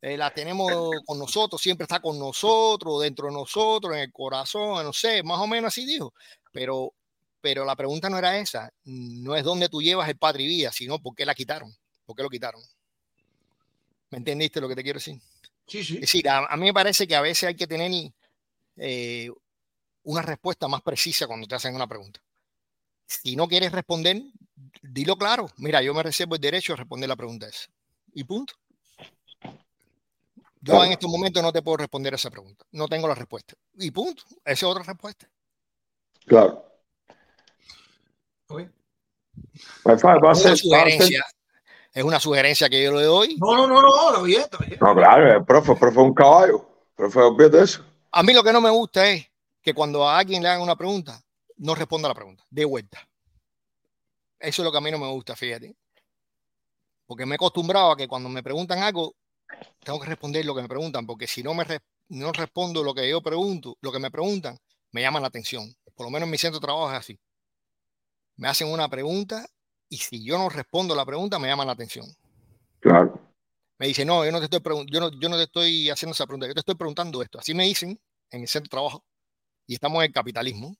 Eh, 0.00 0.16
la 0.16 0.32
tenemos 0.32 0.72
con 1.06 1.18
nosotros, 1.18 1.60
siempre 1.60 1.84
está 1.84 2.00
con 2.00 2.18
nosotros, 2.18 3.02
dentro 3.02 3.26
de 3.28 3.34
nosotros, 3.34 3.94
en 3.94 4.00
el 4.00 4.12
corazón, 4.12 4.82
no 4.84 4.92
sé, 4.92 5.22
más 5.22 5.38
o 5.38 5.46
menos 5.46 5.68
así 5.68 5.84
dijo. 5.84 6.12
Pero, 6.52 6.92
pero 7.40 7.64
la 7.64 7.76
pregunta 7.76 8.08
no 8.10 8.18
era 8.18 8.36
esa, 8.38 8.70
no 8.84 9.36
es 9.36 9.44
dónde 9.44 9.68
tú 9.68 9.80
llevas 9.80 10.08
el 10.08 10.16
patrivía, 10.18 10.72
sino 10.72 10.98
por 10.98 11.14
qué 11.14 11.24
la 11.24 11.34
quitaron, 11.34 11.72
por 12.04 12.16
qué 12.16 12.22
lo 12.22 12.30
quitaron. 12.30 12.60
¿Me 14.12 14.18
entendiste 14.18 14.60
lo 14.60 14.68
que 14.68 14.76
te 14.76 14.82
quiero 14.82 14.98
decir? 14.98 15.18
Sí, 15.66 15.82
sí. 15.82 15.94
Es 15.94 16.00
decir, 16.02 16.28
a, 16.28 16.44
a 16.46 16.56
mí 16.56 16.66
me 16.66 16.74
parece 16.74 17.08
que 17.08 17.16
a 17.16 17.22
veces 17.22 17.44
hay 17.48 17.56
que 17.56 17.66
tener 17.66 17.90
eh, 18.76 19.30
una 20.04 20.20
respuesta 20.22 20.68
más 20.68 20.82
precisa 20.82 21.26
cuando 21.26 21.46
te 21.46 21.54
hacen 21.54 21.74
una 21.74 21.86
pregunta. 21.86 22.20
Si 23.06 23.34
no 23.36 23.48
quieres 23.48 23.72
responder, 23.72 24.22
dilo 24.82 25.16
claro. 25.16 25.48
Mira, 25.56 25.80
yo 25.82 25.94
me 25.94 26.02
reservo 26.02 26.34
el 26.34 26.40
derecho 26.42 26.74
a 26.74 26.76
responder 26.76 27.08
la 27.08 27.16
pregunta 27.16 27.48
esa. 27.48 27.68
Y 28.12 28.24
punto. 28.24 28.54
Yo 30.60 30.84
en 30.84 30.92
estos 30.92 31.10
momentos 31.10 31.42
no 31.42 31.50
te 31.52 31.62
puedo 31.62 31.78
responder 31.78 32.12
esa 32.14 32.30
pregunta. 32.30 32.64
No 32.70 32.86
tengo 32.88 33.08
la 33.08 33.14
respuesta. 33.14 33.54
Y 33.78 33.90
punto. 33.90 34.22
Esa 34.44 34.52
es 34.52 34.62
otra 34.62 34.82
respuesta. 34.84 35.28
Claro. 36.26 36.70
Ok. 38.48 38.60
Wi-Fi 38.60 38.68
va 39.86 39.92
a 39.94 39.98
ser, 39.98 40.24
va 40.24 40.30
a 40.32 40.34
ser- 40.34 40.56
sugerencia. 40.58 41.24
Es 41.92 42.04
una 42.04 42.18
sugerencia 42.18 42.70
que 42.70 42.82
yo 42.82 42.92
le 42.92 43.04
doy. 43.04 43.36
No, 43.36 43.54
no, 43.54 43.66
no, 43.66 43.82
no, 43.82 44.08
está 44.08 44.22
bien, 44.22 44.40
está 44.40 44.58
bien. 44.58 44.78
No, 44.80 44.94
claro, 44.94 45.36
el 45.36 45.44
profe, 45.44 45.72
el 45.72 45.78
profe 45.78 46.00
es 46.00 46.04
un 46.04 46.14
caballo. 46.14 46.66
Profe, 46.96 47.18
olvídate 47.20 47.56
de 47.58 47.64
eso. 47.64 47.84
A 48.10 48.22
mí 48.22 48.32
lo 48.32 48.42
que 48.42 48.52
no 48.52 48.60
me 48.60 48.70
gusta 48.70 49.08
es 49.08 49.26
que 49.60 49.74
cuando 49.74 50.08
a 50.08 50.18
alguien 50.18 50.42
le 50.42 50.48
hagan 50.48 50.62
una 50.62 50.76
pregunta, 50.76 51.22
no 51.58 51.74
responda 51.74 52.08
la 52.08 52.14
pregunta, 52.14 52.44
de 52.50 52.64
vuelta. 52.64 52.98
Eso 54.38 54.62
es 54.62 54.64
lo 54.64 54.72
que 54.72 54.78
a 54.78 54.80
mí 54.80 54.90
no 54.90 54.98
me 54.98 55.08
gusta, 55.08 55.36
fíjate. 55.36 55.76
Porque 57.06 57.26
me 57.26 57.34
he 57.34 57.36
acostumbrado 57.36 57.92
a 57.92 57.96
que 57.96 58.08
cuando 58.08 58.28
me 58.28 58.42
preguntan 58.42 58.78
algo, 58.78 59.14
tengo 59.84 60.00
que 60.00 60.06
responder 60.06 60.44
lo 60.44 60.54
que 60.54 60.62
me 60.62 60.68
preguntan, 60.68 61.06
porque 61.06 61.26
si 61.26 61.42
no 61.42 61.54
me 61.54 61.64
no 62.08 62.32
respondo 62.32 62.82
lo 62.82 62.94
que 62.94 63.08
yo 63.08 63.22
pregunto, 63.22 63.76
lo 63.80 63.92
que 63.92 63.98
me 63.98 64.10
preguntan, 64.10 64.58
me 64.90 65.02
llaman 65.02 65.22
la 65.22 65.28
atención. 65.28 65.74
Por 65.94 66.06
lo 66.06 66.10
menos 66.10 66.26
en 66.26 66.30
mi 66.30 66.38
centro 66.38 66.58
de 66.58 66.66
trabajo 66.66 66.90
es 66.90 66.98
así. 66.98 67.20
Me 68.36 68.48
hacen 68.48 68.68
una 68.68 68.88
pregunta 68.88 69.46
y 69.92 69.98
si 69.98 70.24
yo 70.24 70.38
no 70.38 70.48
respondo 70.48 70.94
la 70.94 71.04
pregunta, 71.04 71.38
me 71.38 71.48
llaman 71.48 71.66
la 71.66 71.74
atención. 71.74 72.06
Claro. 72.80 73.20
Me 73.78 73.86
dice, 73.88 74.04
no, 74.04 74.24
yo 74.24 74.32
no 74.32 74.38
te 74.38 74.44
estoy 74.46 74.86
yo 74.90 75.00
no, 75.00 75.10
yo 75.20 75.28
no 75.28 75.36
te 75.36 75.42
estoy 75.44 75.90
haciendo 75.90 76.12
esa 76.12 76.26
pregunta, 76.26 76.46
yo 76.46 76.54
te 76.54 76.60
estoy 76.60 76.74
preguntando 76.76 77.20
esto. 77.22 77.38
Así 77.38 77.52
me 77.52 77.64
dicen 77.64 78.00
en 78.30 78.40
el 78.40 78.48
centro 78.48 78.68
de 78.68 78.70
trabajo. 78.70 79.04
Y 79.66 79.74
estamos 79.74 79.98
en 79.98 80.06
el 80.06 80.12
capitalismo. 80.12 80.74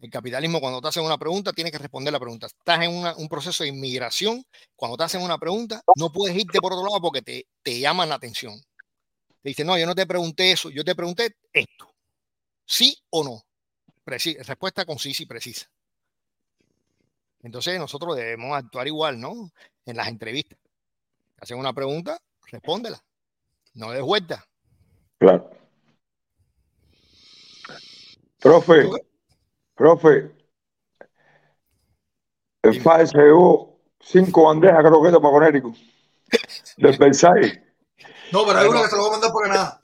El 0.00 0.10
capitalismo, 0.10 0.60
cuando 0.60 0.80
te 0.80 0.88
hacen 0.88 1.04
una 1.04 1.18
pregunta, 1.18 1.52
tienes 1.52 1.72
que 1.72 1.78
responder 1.78 2.12
la 2.12 2.20
pregunta. 2.20 2.46
Estás 2.46 2.82
en 2.82 2.94
una- 2.94 3.16
un 3.16 3.28
proceso 3.28 3.64
de 3.64 3.70
inmigración. 3.70 4.44
Cuando 4.76 4.96
te 4.96 5.04
hacen 5.04 5.22
una 5.22 5.38
pregunta, 5.38 5.82
no 5.96 6.12
puedes 6.12 6.36
irte 6.36 6.60
por 6.60 6.72
otro 6.72 6.86
lado 6.86 7.00
porque 7.00 7.22
te, 7.22 7.46
te 7.62 7.80
llaman 7.80 8.08
la 8.08 8.14
atención. 8.14 8.54
Te 9.42 9.48
dicen, 9.48 9.66
no, 9.66 9.76
yo 9.76 9.86
no 9.86 9.94
te 9.94 10.06
pregunté 10.06 10.52
eso, 10.52 10.70
yo 10.70 10.84
te 10.84 10.94
pregunté 10.94 11.34
esto. 11.52 11.92
¿Sí 12.64 12.96
o 13.10 13.24
no? 13.24 13.42
Preci- 14.04 14.38
respuesta 14.44 14.84
concisa 14.86 15.22
y 15.22 15.26
precisa. 15.26 15.68
Entonces 17.48 17.78
nosotros 17.78 18.14
debemos 18.14 18.54
actuar 18.54 18.86
igual, 18.86 19.18
¿no? 19.18 19.50
En 19.86 19.96
las 19.96 20.08
entrevistas. 20.08 20.58
Hacen 21.40 21.56
una 21.56 21.72
pregunta, 21.72 22.18
respóndela. 22.52 23.02
No 23.72 23.90
des 23.90 24.02
vuelta. 24.02 24.44
Claro. 25.16 25.50
Profe, 28.38 28.90
profe, 29.74 30.30
el 32.64 32.82
FAE 32.82 33.06
se 33.06 33.16
llevó 33.16 33.80
cinco 33.98 34.44
bandejas, 34.44 34.80
creo 34.80 35.00
que 35.00 35.08
es 35.08 35.14
de 35.14 35.20
Maconérico, 35.20 35.74
del 36.76 36.98
Versailles. 36.98 37.62
No, 38.30 38.44
pero 38.46 38.58
hay 38.58 38.68
uno 38.68 38.82
que 38.82 38.88
se 38.88 38.96
lo 38.96 39.02
va 39.04 39.08
a 39.08 39.12
mandar 39.12 39.32
por 39.32 39.46
Granada. 39.46 39.80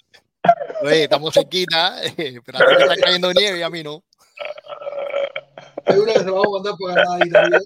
Oye, 0.83 1.05
estamos 1.05 1.33
cerquita, 1.33 2.05
eh, 2.05 2.39
pero 2.44 2.59
a 2.59 2.67
ti 2.67 2.76
te 2.76 2.83
está 2.83 2.97
cayendo 3.02 3.33
nieve 3.33 3.60
y 3.60 3.62
a 3.62 3.70
mí 3.70 3.83
no. 3.83 4.05
Hay 5.87 5.99
uno 5.99 6.13
que 6.13 6.19
se 6.19 6.25
lo 6.25 6.37
va 6.37 6.43
a 6.47 6.51
mandar 6.51 6.75
por 6.79 6.93
Granada 6.93 7.19
y 7.25 7.31
también. 7.31 7.63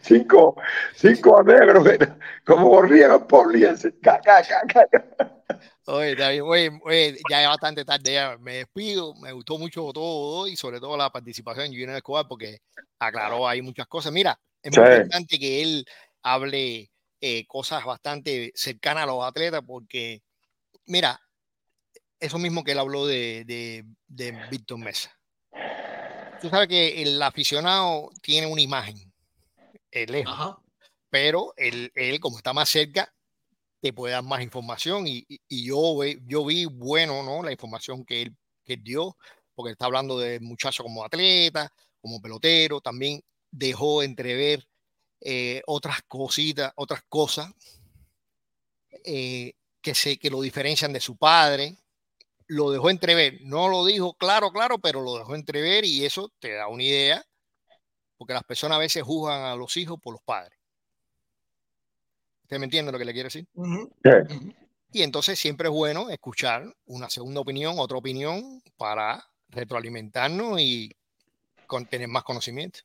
Cinco, 0.00 0.56
cinco 0.94 1.44
era, 1.48 2.18
como 2.44 2.70
corrían 2.70 3.12
el 3.12 3.20
poliense. 3.26 3.92
Ca, 4.00 4.20
ca, 4.20 4.42
ca, 4.42 4.86
ca. 4.86 5.42
Oye, 5.86 6.14
bien. 6.14 6.42
Oye, 6.42 6.80
oye, 6.84 7.18
ya 7.28 7.42
es 7.42 7.48
bastante 7.48 7.84
tarde, 7.84 8.12
ya 8.12 8.36
me 8.38 8.58
despido. 8.58 9.14
Me 9.16 9.32
gustó 9.32 9.58
mucho 9.58 9.90
todo 9.92 10.46
y 10.46 10.56
sobre 10.56 10.78
todo 10.78 10.96
la 10.96 11.10
participación 11.10 11.70
de 11.70 11.76
Junior 11.76 11.96
Escobar 11.96 12.26
porque 12.28 12.60
aclaró 12.98 13.48
ahí 13.48 13.62
muchas 13.62 13.86
cosas. 13.86 14.12
Mira, 14.12 14.38
es 14.62 14.76
muy 14.76 14.86
importante 14.86 15.38
que 15.38 15.62
él 15.62 15.84
hable 16.22 16.90
eh, 17.20 17.46
cosas 17.46 17.84
bastante 17.84 18.52
cercanas 18.54 19.04
a 19.04 19.06
los 19.06 19.24
atletas 19.24 19.62
porque, 19.66 20.22
mira, 20.86 21.20
eso 22.20 22.38
mismo 22.38 22.62
que 22.62 22.72
él 22.72 22.78
habló 22.78 23.06
de, 23.06 23.44
de, 23.44 23.84
de 24.06 24.38
Víctor 24.50 24.78
Mesa. 24.78 25.10
Tú 26.42 26.48
sabes 26.50 26.68
que 26.68 27.02
el 27.02 27.22
aficionado 27.22 28.10
tiene 28.20 28.46
una 28.46 28.60
imagen, 28.60 29.12
es 29.90 30.10
lejos, 30.10 30.36
pero 31.10 31.54
él, 31.56 31.92
él, 31.94 32.20
como 32.20 32.38
está 32.38 32.52
más 32.52 32.68
cerca, 32.70 33.12
te 33.80 33.92
puede 33.92 34.14
dar 34.14 34.24
más 34.24 34.42
información 34.42 35.06
y, 35.08 35.24
y- 35.28 35.66
yo, 35.66 35.96
ve- 35.98 36.20
yo 36.26 36.44
vi 36.46 36.66
bueno, 36.66 37.22
¿no? 37.22 37.42
La 37.42 37.52
información 37.52 38.04
que 38.04 38.22
él, 38.22 38.36
que 38.64 38.74
él 38.74 38.82
dio, 38.84 39.16
porque 39.54 39.72
está 39.72 39.86
hablando 39.86 40.18
de 40.18 40.40
muchacho 40.40 40.82
como 40.84 41.04
atleta, 41.04 41.72
como 42.00 42.20
pelotero, 42.20 42.80
también 42.80 43.22
dejó 43.50 44.02
entrever 44.02 44.68
eh, 45.20 45.62
otras 45.66 46.02
cositas, 46.08 46.72
otras 46.76 47.02
cosas 47.08 47.52
eh, 49.04 49.54
que, 49.80 49.94
se, 49.94 50.18
que 50.18 50.30
lo 50.30 50.40
diferencian 50.40 50.92
de 50.92 51.00
su 51.00 51.16
padre. 51.16 51.76
Lo 52.46 52.70
dejó 52.70 52.90
entrever, 52.90 53.38
no 53.42 53.68
lo 53.68 53.84
dijo 53.84 54.14
claro, 54.14 54.50
claro, 54.50 54.78
pero 54.78 55.00
lo 55.00 55.18
dejó 55.18 55.34
entrever 55.34 55.84
y 55.84 56.04
eso 56.04 56.30
te 56.38 56.52
da 56.52 56.68
una 56.68 56.82
idea, 56.82 57.24
porque 58.16 58.34
las 58.34 58.44
personas 58.44 58.76
a 58.76 58.80
veces 58.80 59.02
juzgan 59.02 59.42
a 59.42 59.56
los 59.56 59.76
hijos 59.76 59.98
por 60.00 60.14
los 60.14 60.22
padres. 60.22 60.58
¿Usted 62.42 62.58
me 62.58 62.64
entiende 62.64 62.92
lo 62.92 62.98
que 62.98 63.04
le 63.04 63.12
quiero 63.12 63.28
decir? 63.28 63.46
Sí. 63.54 64.54
Y 64.92 65.02
entonces 65.02 65.38
siempre 65.38 65.68
es 65.68 65.74
bueno 65.74 66.10
escuchar 66.10 66.64
una 66.84 67.08
segunda 67.08 67.40
opinión, 67.40 67.76
otra 67.78 67.96
opinión 67.96 68.62
para 68.76 69.24
retroalimentarnos 69.48 70.60
y 70.60 70.94
con, 71.66 71.86
tener 71.86 72.08
más 72.08 72.24
conocimiento. 72.24 72.80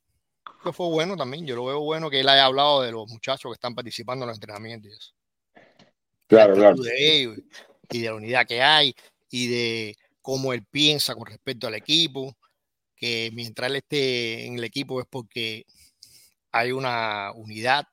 Eso 0.61 0.71
fue 0.71 0.87
bueno 0.87 1.17
también. 1.17 1.45
Yo 1.45 1.57
lo 1.57 1.65
veo 1.65 1.81
bueno 1.81 2.09
que 2.09 2.21
él 2.21 2.29
haya 2.29 2.45
hablado 2.45 2.81
de 2.81 2.93
los 2.93 3.09
muchachos 3.09 3.51
que 3.51 3.55
están 3.55 3.75
participando 3.75 4.23
en 4.23 4.29
los 4.29 4.37
entrenamientos 4.37 4.91
y 4.91 4.95
eso. 4.95 5.13
Claro, 6.27 6.55
claro. 6.55 6.77
de 6.77 7.17
ellos 7.17 7.37
y 7.89 8.01
de 8.01 8.07
la 8.07 8.15
unidad 8.15 8.47
que 8.47 8.61
hay 8.61 8.95
y 9.29 9.47
de 9.47 9.95
cómo 10.21 10.53
él 10.53 10.65
piensa 10.69 11.15
con 11.15 11.25
respecto 11.25 11.67
al 11.67 11.75
equipo, 11.75 12.35
que 12.95 13.31
mientras 13.33 13.69
él 13.69 13.77
esté 13.77 14.45
en 14.45 14.57
el 14.57 14.63
equipo 14.63 14.99
es 14.99 15.07
porque 15.09 15.65
hay 16.51 16.71
una 16.71 17.31
unidad. 17.33 17.85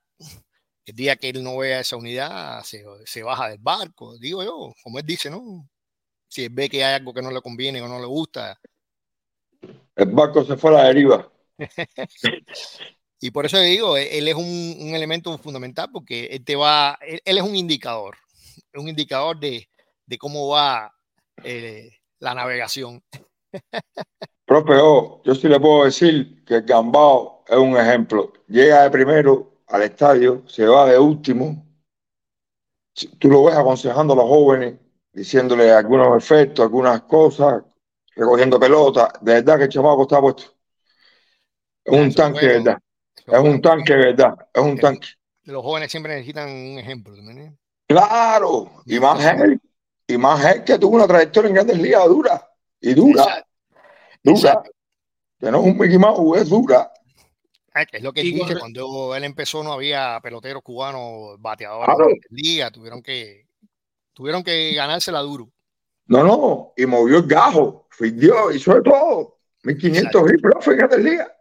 El 0.87 0.95
día 0.97 1.17
que 1.17 1.31
él 1.31 1.43
no 1.43 1.59
vea 1.59 1.81
esa 1.81 1.97
unidad, 1.97 2.63
se, 2.63 2.85
se 3.07 3.23
baja 3.23 3.49
del 3.49 3.59
barco, 3.59 4.19
digo 4.19 4.43
yo, 4.43 4.75
como 4.83 4.99
él 4.99 5.07
dice, 5.07 5.31
¿no? 5.31 5.69
Si 6.29 6.45
él 6.45 6.51
ve 6.53 6.69
que 6.69 6.85
hay 6.85 6.95
algo 6.95 7.15
que 7.15 7.23
no 7.23 7.31
le 7.31 7.41
conviene 7.41 7.81
o 7.81 7.89
no 7.89 7.99
le 7.99 8.07
gusta. 8.07 8.59
El 9.95 10.09
barco 10.11 10.45
se 10.45 10.57
fue 10.57 10.71
a 10.71 10.75
la 10.75 10.85
deriva. 10.89 11.33
y 13.21 13.31
por 13.31 13.47
eso 13.47 13.61
digo, 13.61 13.97
e, 13.97 14.19
él 14.19 14.29
es 14.29 14.35
un, 14.35 14.77
un 14.81 14.95
elemento 14.95 15.37
fundamental 15.39 15.89
porque 15.93 16.27
él 16.27 16.45
te 16.45 16.57
va, 16.57 16.99
él, 17.01 17.23
él, 17.25 17.39
es 17.39 17.45
un 17.45 17.55
indicador, 17.55 18.17
un 18.75 18.89
indicador 18.89 19.39
de, 19.39 19.69
de 20.07 20.19
cómo 20.19 20.49
va 20.49 20.94
eh, 21.43 21.91
la 22.21 22.35
navegación. 22.35 23.03
Profe, 24.47 24.75
oh, 24.75 25.23
yo 25.25 25.35
sí 25.35 25.49
le 25.49 25.59
puedo 25.59 25.85
decir 25.85 26.45
que 26.45 26.61
Gambao 26.61 27.45
es 27.49 27.57
un 27.57 27.77
ejemplo. 27.77 28.33
Llega 28.47 28.83
de 28.83 28.91
primero 28.91 29.63
al 29.69 29.83
estadio, 29.83 30.47
se 30.47 30.67
va 30.67 30.87
de 30.87 30.99
último. 30.99 31.67
Tú 33.19 33.29
lo 33.29 33.45
ves 33.45 33.57
aconsejando 33.57 34.13
a 34.13 34.17
los 34.17 34.27
jóvenes, 34.27 34.79
diciéndole 35.13 35.71
algunos 35.71 36.17
efectos, 36.17 36.63
algunas 36.65 37.03
cosas, 37.03 37.65
recogiendo 38.15 38.61
pelota. 38.61 39.13
De 39.21 39.35
verdad 39.35 39.59
que 39.59 39.65
el 39.65 39.71
chamaco 39.71 40.03
está 40.03 40.21
puesto. 40.21 40.45
Es 41.85 41.99
un 41.99 42.15
tanque, 42.15 42.47
verdad. 42.47 42.79
Es 43.27 43.39
un 43.39 43.61
tanque, 43.61 43.95
de 43.95 43.99
verdad. 43.99 44.35
Es 44.53 44.63
un 44.63 44.79
tanque. 44.79 45.09
Los 45.45 45.63
jóvenes 45.63 45.91
siempre 45.91 46.15
necesitan 46.15 46.49
un 46.49 46.79
ejemplo. 46.79 47.15
Claro, 47.87 48.71
y 48.87 48.99
más 48.99 49.25
él, 49.25 49.61
y 50.07 50.17
más 50.19 50.45
él 50.45 50.65
que 50.65 50.79
tuvo 50.79 50.97
una 50.97 51.07
trayectoria 51.07 51.49
en 51.49 51.55
grandes 51.55 51.79
ligas 51.79 52.07
dura, 52.07 52.51
y 52.81 52.95
dura, 52.95 53.23
Exacto. 53.23 53.49
dura. 54.23 54.37
Exacto. 54.37 54.71
Que 55.41 55.51
no 55.51 55.61
es 55.61 55.65
un 55.67 55.79
Mickey 55.79 55.99
Mouse, 55.99 56.41
es 56.41 56.49
dura. 56.49 56.91
Ah, 57.75 57.83
es 57.91 58.03
lo 58.03 58.13
que 58.13 58.21
él 58.21 58.29
Y 58.29 58.33
dice, 58.35 58.59
cuando 58.59 59.15
él 59.17 59.25
empezó 59.25 59.63
no 59.65 59.73
había 59.73 60.21
peloteros 60.23 60.63
cubanos 60.63 61.41
bateadores 61.41 61.87
Claro. 61.87 62.11
en 62.11 62.17
la 62.17 62.27
liga, 62.31 62.71
tuvieron 62.71 63.03
que, 63.03 63.47
tuvieron 64.13 64.45
que 64.45 64.75
ganársela 64.75 65.21
duro. 65.21 65.51
No, 66.07 66.23
no, 66.23 66.73
y 66.77 66.87
movió 66.87 67.19
el 67.19 67.27
gajo, 67.27 67.87
fidió, 67.91 68.53
hizo 68.53 68.75
de 68.75 68.83
todo. 68.83 69.39
1500 69.65 70.31
hits, 70.31 70.43
profe, 70.43 70.73
en 70.73 71.05
ligas. 71.05 71.33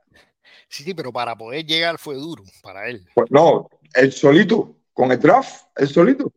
Sí, 0.69 0.83
sí, 0.83 0.93
pero 0.93 1.11
para 1.11 1.35
poder 1.35 1.65
llegar 1.65 1.99
fue 1.99 2.15
duro 2.15 2.43
para 2.63 2.87
él. 2.87 3.05
Pues 3.13 3.29
no, 3.29 3.69
el 3.93 4.11
solito, 4.11 4.77
con 4.93 5.11
el 5.11 5.19
draft, 5.19 5.65
el 5.75 5.87
solito. 5.87 6.31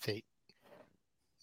Sí. 0.00 0.22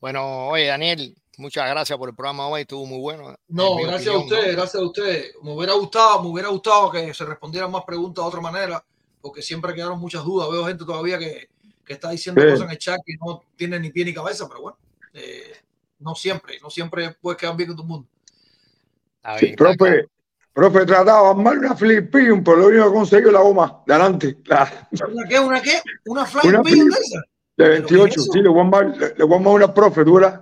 Bueno, 0.01 0.47
oye, 0.47 0.65
Daniel, 0.65 1.15
muchas 1.37 1.69
gracias 1.69 1.97
por 1.97 2.09
el 2.09 2.15
programa 2.15 2.47
hoy, 2.47 2.61
estuvo 2.61 2.85
muy 2.85 2.99
bueno. 2.99 3.35
No, 3.47 3.71
En 3.71 3.77
mi 3.77 3.83
gracias 3.83 4.15
a 4.15 4.17
ustedes, 4.17 4.47
¿no? 4.47 4.51
gracias 4.53 4.81
a 4.81 4.85
ustedes. 4.85 5.35
Me 5.43 5.53
hubiera 5.53 5.73
gustado, 5.73 6.23
me 6.23 6.29
hubiera 6.29 6.49
gustado 6.49 6.91
que 6.91 7.13
se 7.13 7.23
respondieran 7.25 7.71
más 7.71 7.83
preguntas 7.85 8.23
de 8.23 8.27
otra 8.27 8.41
manera, 8.41 8.83
porque 9.21 9.41
siempre 9.43 9.73
quedaron 9.75 9.99
muchas 9.99 10.23
dudas. 10.23 10.49
Veo 10.51 10.65
gente 10.65 10.83
todavía 10.85 11.19
que, 11.19 11.49
que 11.85 11.93
está 11.93 12.09
diciendo 12.09 12.41
Sí. 12.41 12.47
cosas 12.49 12.65
en 12.65 12.71
el 12.71 12.77
chat 12.79 12.99
que 13.05 13.13
no 13.23 13.43
tienen 13.55 13.81
ni 13.83 13.91
pie 13.91 14.03
ni 14.05 14.13
cabeza, 14.13 14.47
pero 14.47 14.61
bueno, 14.61 14.77
eh, 15.13 15.53
no 15.99 16.15
siempre, 16.15 16.57
no 16.61 16.69
siempre 16.71 17.11
puedes 17.21 17.39
quedar 17.39 17.55
bien 17.55 17.67
con 17.69 17.77
todo 17.77 17.85
el 17.85 17.89
mundo. 17.89 18.07
Sí, 19.39 19.53
profe, 19.55 20.07
profe, 20.51 20.83
trataba 20.83 21.31
mal 21.35 21.59
una 21.59 21.75
Philippine, 21.75 22.41
por 22.41 22.57
lo 22.57 22.67
único 22.67 22.85
que 22.87 22.91
consiguió 22.93 23.31
la 23.31 23.41
goma 23.41 23.83
de 23.85 23.93
adelante, 23.93 24.37
la, 24.45 24.89
¿Una 25.07 25.27
qué? 25.29 25.39
¿Una 25.39 25.61
qué? 25.61 25.79
¿Una 26.05 26.25
flying 26.25 26.55
Una 26.55 26.63
Philip- 26.63 27.21
de 27.63 27.76
esa? 27.76 27.83
de 27.83 27.97
28. 27.97 28.19
eso? 28.19 28.31
Sí, 28.31 28.42
le 28.42 28.49
voy 28.49 28.60
a 28.60 28.63
mandar, 28.63 28.97
le, 28.97 29.15
le 29.15 29.24
voy 29.24 29.35
a 29.35 29.40
mandar 29.40 29.53
una 29.53 29.74
profe, 29.74 30.03
verás. 30.03 30.42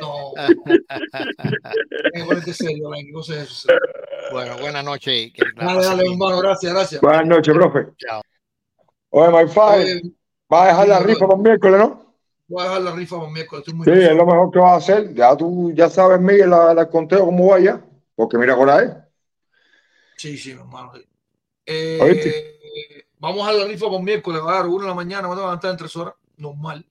No. 0.00 0.32
Hay 0.36 2.12
que 2.12 2.24
ponerte 2.24 2.52
serio, 2.52 2.88
Alain, 2.88 3.06
¿qué 3.06 3.12
cosa 3.12 3.42
es? 3.42 3.66
Bueno, 4.32 4.58
buenas 4.58 4.84
noches. 4.84 5.32
Dale, 5.56 5.84
dale, 5.84 6.02
hermano, 6.10 6.38
gracias, 6.40 6.72
gracias. 6.72 7.00
Buenas 7.00 7.26
noches, 7.26 7.54
profe. 7.54 7.86
Chao. 7.96 8.22
Oye, 9.10 9.30
my 9.30 9.48
five, 9.48 9.84
Oye, 9.84 10.02
va 10.52 10.64
a 10.64 10.66
dejar 10.68 10.88
la 10.88 10.98
rifa 11.00 11.26
para 11.26 11.40
miércoles, 11.40 11.78
¿no? 11.78 12.14
Voy 12.48 12.60
a 12.62 12.68
dejar 12.68 12.82
la 12.82 12.92
rifa 12.92 13.18
para 13.18 13.30
miércoles, 13.30 13.60
estoy 13.60 13.74
muy 13.74 13.84
Sí, 13.84 13.92
es 13.92 14.14
lo 14.14 14.26
mejor 14.26 14.50
que 14.50 14.58
vas 14.58 14.72
a 14.72 14.76
hacer. 14.76 15.14
Ya 15.14 15.36
tú 15.36 15.72
ya 15.74 15.88
sabes, 15.88 16.20
Miguel, 16.20 16.50
la, 16.50 16.74
la 16.74 16.88
conteo 16.88 17.24
cómo 17.24 17.48
vaya. 17.48 17.80
Porque 18.14 18.38
mira 18.38 18.56
con 18.56 18.70
ahí. 18.70 18.88
Sí, 20.16 20.36
sí, 20.38 20.52
hermano. 20.52 20.92
Eh, 21.66 23.04
vamos 23.18 23.46
a 23.46 23.52
la 23.52 23.66
rifa 23.66 23.88
por 23.88 24.02
miércoles, 24.02 24.40
va 24.44 24.52
a 24.52 24.56
dar 24.58 24.66
una 24.66 24.84
de 24.84 24.88
la 24.88 24.94
mañana, 24.94 25.22
me 25.22 25.34
tengo 25.34 25.36
que 25.36 25.42
levantar 25.42 25.70
en 25.72 25.76
tres 25.76 25.96
horas, 25.96 26.14
normal. 26.36 26.84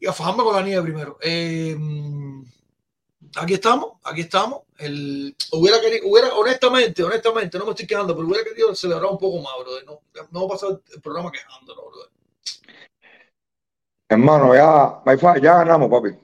Y 0.00 0.06
a 0.06 0.12
fajarme 0.12 0.44
con 0.44 0.54
la 0.54 0.62
nieve 0.62 0.82
primero. 0.82 1.18
Eh, 1.20 1.76
aquí 3.36 3.54
estamos, 3.54 3.94
aquí 4.04 4.22
estamos. 4.22 4.60
El, 4.78 5.34
hubiera 5.52 5.80
querido, 5.80 6.08
hubiera, 6.08 6.34
honestamente, 6.34 7.02
honestamente, 7.02 7.58
no 7.58 7.64
me 7.64 7.70
estoy 7.72 7.86
quejando, 7.86 8.14
pero 8.14 8.28
hubiera 8.28 8.44
querido 8.44 8.74
celebrar 8.74 9.10
un 9.10 9.18
poco 9.18 9.38
más, 9.38 9.52
brother. 9.60 9.84
No, 9.84 10.00
no 10.30 10.48
pasar 10.48 10.80
el 10.92 11.00
programa 11.00 11.32
quejándonos, 11.32 11.84
brother. 11.84 12.10
Hermano, 14.08 14.54
ya, 14.54 15.02
ya 15.40 15.58
ganamos, 15.58 15.90
papi. 15.90 16.16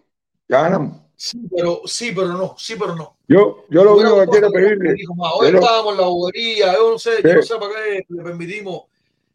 Ya 0.48 0.62
ganamos. 0.62 1.04
Sí, 1.16 1.38
pero, 1.54 1.82
sí, 1.84 2.12
pero 2.12 2.28
no, 2.28 2.54
sí, 2.58 2.76
pero 2.78 2.94
no. 2.94 3.16
Yo, 3.28 3.64
yo 3.70 3.84
lo 3.84 3.96
único 3.96 4.20
que 4.20 4.26
quiero 4.28 4.50
pedirle. 4.50 4.94
Hoy 5.34 5.48
estábamos 5.48 5.94
en 5.94 6.00
la 6.00 6.06
bobería, 6.06 6.74
yo 6.74 6.90
no 6.90 6.98
sé, 6.98 7.22
yo 7.22 7.34
no 7.34 7.42
sé 7.42 7.54
para 7.56 7.72
qué 7.72 8.04
le 8.08 8.22
permitimos 8.22 8.82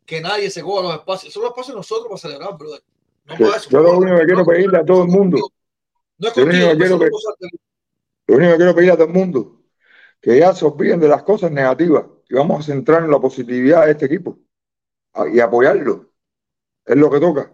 que 0.09 0.21
nadie 0.21 0.49
se 0.49 0.63
coja 0.63 0.81
los 0.81 0.95
espacios. 0.95 1.31
Son 1.31 1.43
los 1.43 1.51
espacios 1.51 1.75
nosotros 1.75 2.07
para 2.07 2.17
celebrar, 2.17 2.57
brother. 2.57 2.81
No 3.25 3.37
sí, 3.37 3.43
para 3.43 3.57
eso. 3.57 3.69
yo 3.69 3.79
lo 3.81 3.97
único 3.99 4.17
que 4.17 4.25
quiero 4.25 4.45
pedirle 4.45 4.77
a 4.79 4.85
todo 4.85 5.03
el 5.03 5.09
mundo. 5.09 5.37
No 6.17 6.27
es 6.27 6.35
Lo 6.35 6.43
único 6.45 6.69
que 6.71 6.77
quiero 6.77 6.97
Lo 8.25 8.35
único 8.35 8.57
que 8.57 8.73
pedirle 8.73 8.91
a 8.91 8.95
todo 8.95 9.05
el 9.05 9.13
mundo, 9.13 9.61
que 10.19 10.39
ya 10.39 10.55
se 10.55 10.65
olviden 10.65 10.99
de 10.99 11.07
las 11.07 11.21
cosas 11.21 11.51
negativas 11.51 12.05
y 12.27 12.33
vamos 12.33 12.59
a 12.59 12.63
centrar 12.63 13.03
en 13.03 13.11
la 13.11 13.19
positividad 13.19 13.85
de 13.85 13.91
este 13.91 14.05
equipo 14.05 14.39
y 15.31 15.39
apoyarlo. 15.39 16.09
Es 16.85 16.97
lo 16.97 17.11
que 17.11 17.19
toca. 17.19 17.53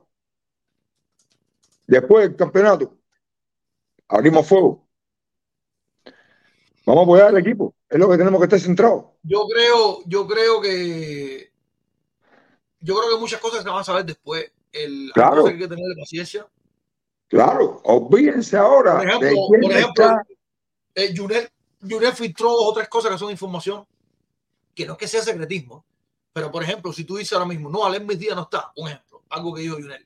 Después 1.87 2.29
del 2.29 2.37
campeonato, 2.37 2.97
abrimos 4.07 4.47
fuego. 4.47 4.87
Vamos 6.85 7.01
a 7.01 7.03
apoyar 7.03 7.27
al 7.27 7.37
equipo. 7.37 7.75
Es 7.89 7.99
lo 7.99 8.09
que 8.09 8.17
tenemos 8.17 8.39
que 8.39 8.45
estar 8.45 8.59
centrados. 8.61 9.07
Yo 9.23 9.45
creo, 9.47 9.99
yo 10.05 10.25
creo 10.25 10.61
que 10.61 11.54
yo 12.85 12.95
creo 12.95 13.15
que 13.15 13.19
muchas 13.19 13.41
cosas 13.41 13.63
se 13.63 13.69
van 13.69 13.79
a 13.79 13.83
saber 13.83 14.05
después. 14.05 14.51
El, 14.71 15.11
Claro. 15.13 15.43
que 15.43 15.51
hay 15.51 15.57
que 15.57 15.67
tener 15.67 15.85
paciencia. 15.97 16.47
Claro, 17.27 17.81
olvídense 17.83 18.55
ahora 18.55 18.97
Por 18.97 19.07
ejemplo, 19.07 19.29
de 19.29 19.35
por 19.35 19.71
ejemplo, 19.71 20.21
eh, 20.93 21.13
Junel, 21.15 21.49
Junel 21.81 22.13
filtró 22.13 22.51
dos 22.51 22.65
o 22.67 22.73
tres 22.73 22.87
cosas 22.87 23.11
que 23.11 23.17
son 23.17 23.31
información, 23.31 23.85
que 24.75 24.85
no 24.85 24.93
es 24.93 24.99
que 24.99 25.07
sea 25.07 25.23
secretismo, 25.23 25.83
pero 26.31 26.51
por 26.51 26.61
ejemplo, 26.61 26.93
si 26.93 27.03
tú 27.03 27.17
dices 27.17 27.33
ahora 27.33 27.47
mismo, 27.47 27.69
no, 27.69 27.83
Alem 27.83 28.05
Díaz 28.07 28.35
no 28.35 28.43
está, 28.43 28.71
un 28.75 28.89
ejemplo, 28.89 29.23
algo 29.29 29.55
que 29.55 29.61
dijo 29.61 29.75
Junel. 29.75 30.05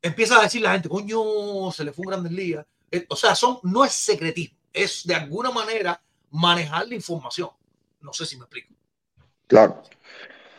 Empieza 0.00 0.38
a 0.38 0.42
decir 0.42 0.62
la 0.62 0.72
gente, 0.72 0.88
coño, 0.88 1.70
se 1.72 1.84
le 1.84 1.92
fue 1.92 2.06
un 2.06 2.12
Grandes 2.12 2.32
Ligas. 2.32 2.66
Eh, 2.90 3.04
o 3.08 3.16
sea, 3.16 3.34
son, 3.34 3.58
no 3.64 3.84
es 3.84 3.92
secretismo, 3.92 4.56
es 4.72 5.06
de 5.06 5.14
alguna 5.14 5.50
manera 5.50 6.02
manejar 6.30 6.88
la 6.88 6.94
información. 6.94 7.50
No 8.00 8.14
sé 8.14 8.24
si 8.24 8.38
me 8.38 8.44
explico. 8.44 8.72
Claro, 9.46 9.82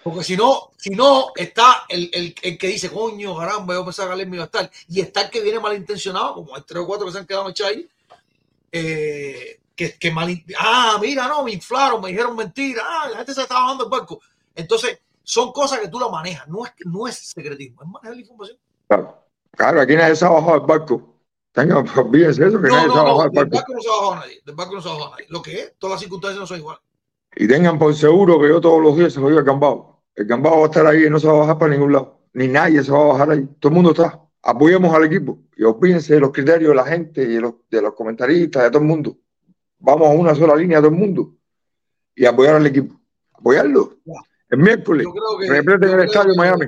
Porque 0.04 0.24
si 0.24 0.36
no, 0.36 0.72
si 0.78 0.90
no, 0.92 1.32
está 1.36 1.86
el, 1.88 2.10
el, 2.14 2.36
el 2.42 2.58
que 2.58 2.68
dice, 2.68 2.90
coño, 2.90 3.38
caramba, 3.38 3.76
yo 3.76 3.86
pensaba 3.86 4.10
que 4.10 4.14
Alem 4.14 4.34
iba 4.34 4.44
a 4.44 4.46
estar. 4.46 4.72
Y 4.88 5.00
está 5.02 5.22
el 5.22 5.30
que 5.30 5.42
viene 5.42 5.60
malintencionado, 5.60 6.34
como 6.36 6.56
hay 6.56 6.64
tres 6.64 6.82
o 6.82 6.88
cuatro 6.88 7.06
que 7.06 7.14
se 7.14 7.20
han 7.20 7.28
quedado 7.28 7.50
echados 7.50 7.74
ahí, 7.74 7.90
eh, 8.72 9.60
que, 9.76 9.98
que 9.98 10.12
mal, 10.12 10.30
ah, 10.60 10.98
mira, 11.02 11.28
no, 11.28 11.44
me 11.44 11.52
inflaron, 11.52 12.02
me 12.02 12.10
dijeron 12.10 12.36
mentira, 12.36 12.84
ah, 12.86 13.10
la 13.10 13.18
gente 13.18 13.34
se 13.34 13.42
está 13.42 13.56
bajando 13.56 13.84
el 13.86 13.90
barco. 13.90 14.20
Entonces, 14.56 15.00
son 15.24 15.52
cosas 15.52 15.80
que 15.80 15.88
tú 15.88 16.00
la 16.00 16.10
manejas, 16.10 16.48
no 16.48 16.66
es, 16.66 16.72
no 16.86 17.08
es 17.08 17.16
secretismo, 17.18 17.84
es 17.84 17.88
manejar 17.88 18.16
la 18.16 18.22
información. 18.22 18.58
claro. 18.88 19.18
Claro, 19.54 19.82
aquí 19.82 19.96
nadie 19.98 20.16
se 20.16 20.26
ha 20.26 20.30
bajado 20.30 20.54
del 20.60 20.62
barco. 20.66 21.16
Tengan, 21.52 21.86
olvídense 22.00 22.48
eso, 22.48 22.62
que 22.62 22.70
No, 22.70 22.76
nadie 22.78 22.90
se 22.92 22.98
ha 22.98 23.02
bajado 23.04 23.24
del 23.24 23.32
del 23.34 23.46
barco. 23.50 23.56
barco 23.58 23.74
no 23.74 23.82
se 23.82 23.90
ha 23.90 23.92
bajado 23.92 24.16
nadie, 24.16 24.42
del 24.46 24.56
barco 24.56 24.74
no 24.76 24.82
se 24.82 24.88
ha 24.90 24.92
bajado 24.94 25.12
nadie. 25.12 25.26
Lo 25.30 25.42
que 25.42 25.60
es, 25.60 25.74
todas 25.78 25.92
las 25.92 26.00
circunstancias 26.02 26.40
no 26.40 26.48
son 26.48 26.58
iguales. 26.58 26.82
Y 27.36 27.48
tengan 27.48 27.80
por 27.80 27.96
seguro 27.96 28.40
que 28.40 28.50
yo 28.50 28.60
todos 28.62 28.82
los 28.82 28.96
días 28.98 29.14
se 29.14 29.20
lo 29.20 29.28
digo 29.28 29.40
al 29.40 29.46
Gambao. 29.46 30.04
El 30.16 30.26
Gambao 30.26 30.58
va 30.60 30.64
a 30.64 30.66
estar 30.66 30.86
ahí 30.86 31.06
y 31.06 31.10
no 31.10 31.20
se 31.20 31.28
va 31.28 31.34
a 31.34 31.38
bajar 31.38 31.58
para 31.58 31.72
ningún 31.72 31.94
lado. 31.94 32.20
Ni 32.34 32.48
nadie 32.48 32.84
se 32.84 32.92
va 32.92 33.02
a 33.02 33.06
bajar 33.08 33.32
ahí. 33.32 33.48
Todo 33.60 33.70
el 33.70 33.76
mundo 33.76 33.92
está. 33.92 34.22
Apoyemos 34.44 34.94
al 34.94 35.06
equipo. 35.06 35.40
Y 35.56 35.64
olvídense 35.64 36.14
de 36.16 36.20
los 36.20 36.32
criterios 36.32 36.70
de 36.70 36.76
la 36.76 36.86
gente 36.86 37.24
y 37.24 37.36
de 37.36 37.42
los, 37.42 37.54
de 37.70 37.82
los 37.82 37.94
comentaristas, 37.94 38.64
de 38.64 38.70
todo 38.72 38.82
el 38.82 38.88
mundo. 38.88 39.18
Vamos 39.80 40.08
a 40.10 40.12
una 40.12 40.36
sola 40.36 40.56
línea 40.56 40.80
todo 40.80 40.90
el 40.90 40.96
mundo. 40.96 41.36
Y 42.16 42.26
apoyar 42.26 42.56
al 42.56 42.66
equipo. 42.68 43.00
Apoyarlo. 43.34 43.98
El 44.50 44.58
miércoles, 44.60 45.08
que- 45.40 45.50
repleten 45.50 45.90
el 45.92 46.00
estadio 46.02 46.32
de 46.32 46.38
Miami. 46.38 46.66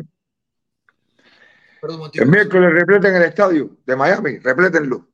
Perdón. 1.81 2.12
El 2.13 2.28
miércoles 2.29 2.74
repleten 2.74 3.15
el 3.15 3.24
estadio 3.24 3.69
de 3.85 3.96
Miami, 3.97 4.38
replétenlo. 4.40 5.08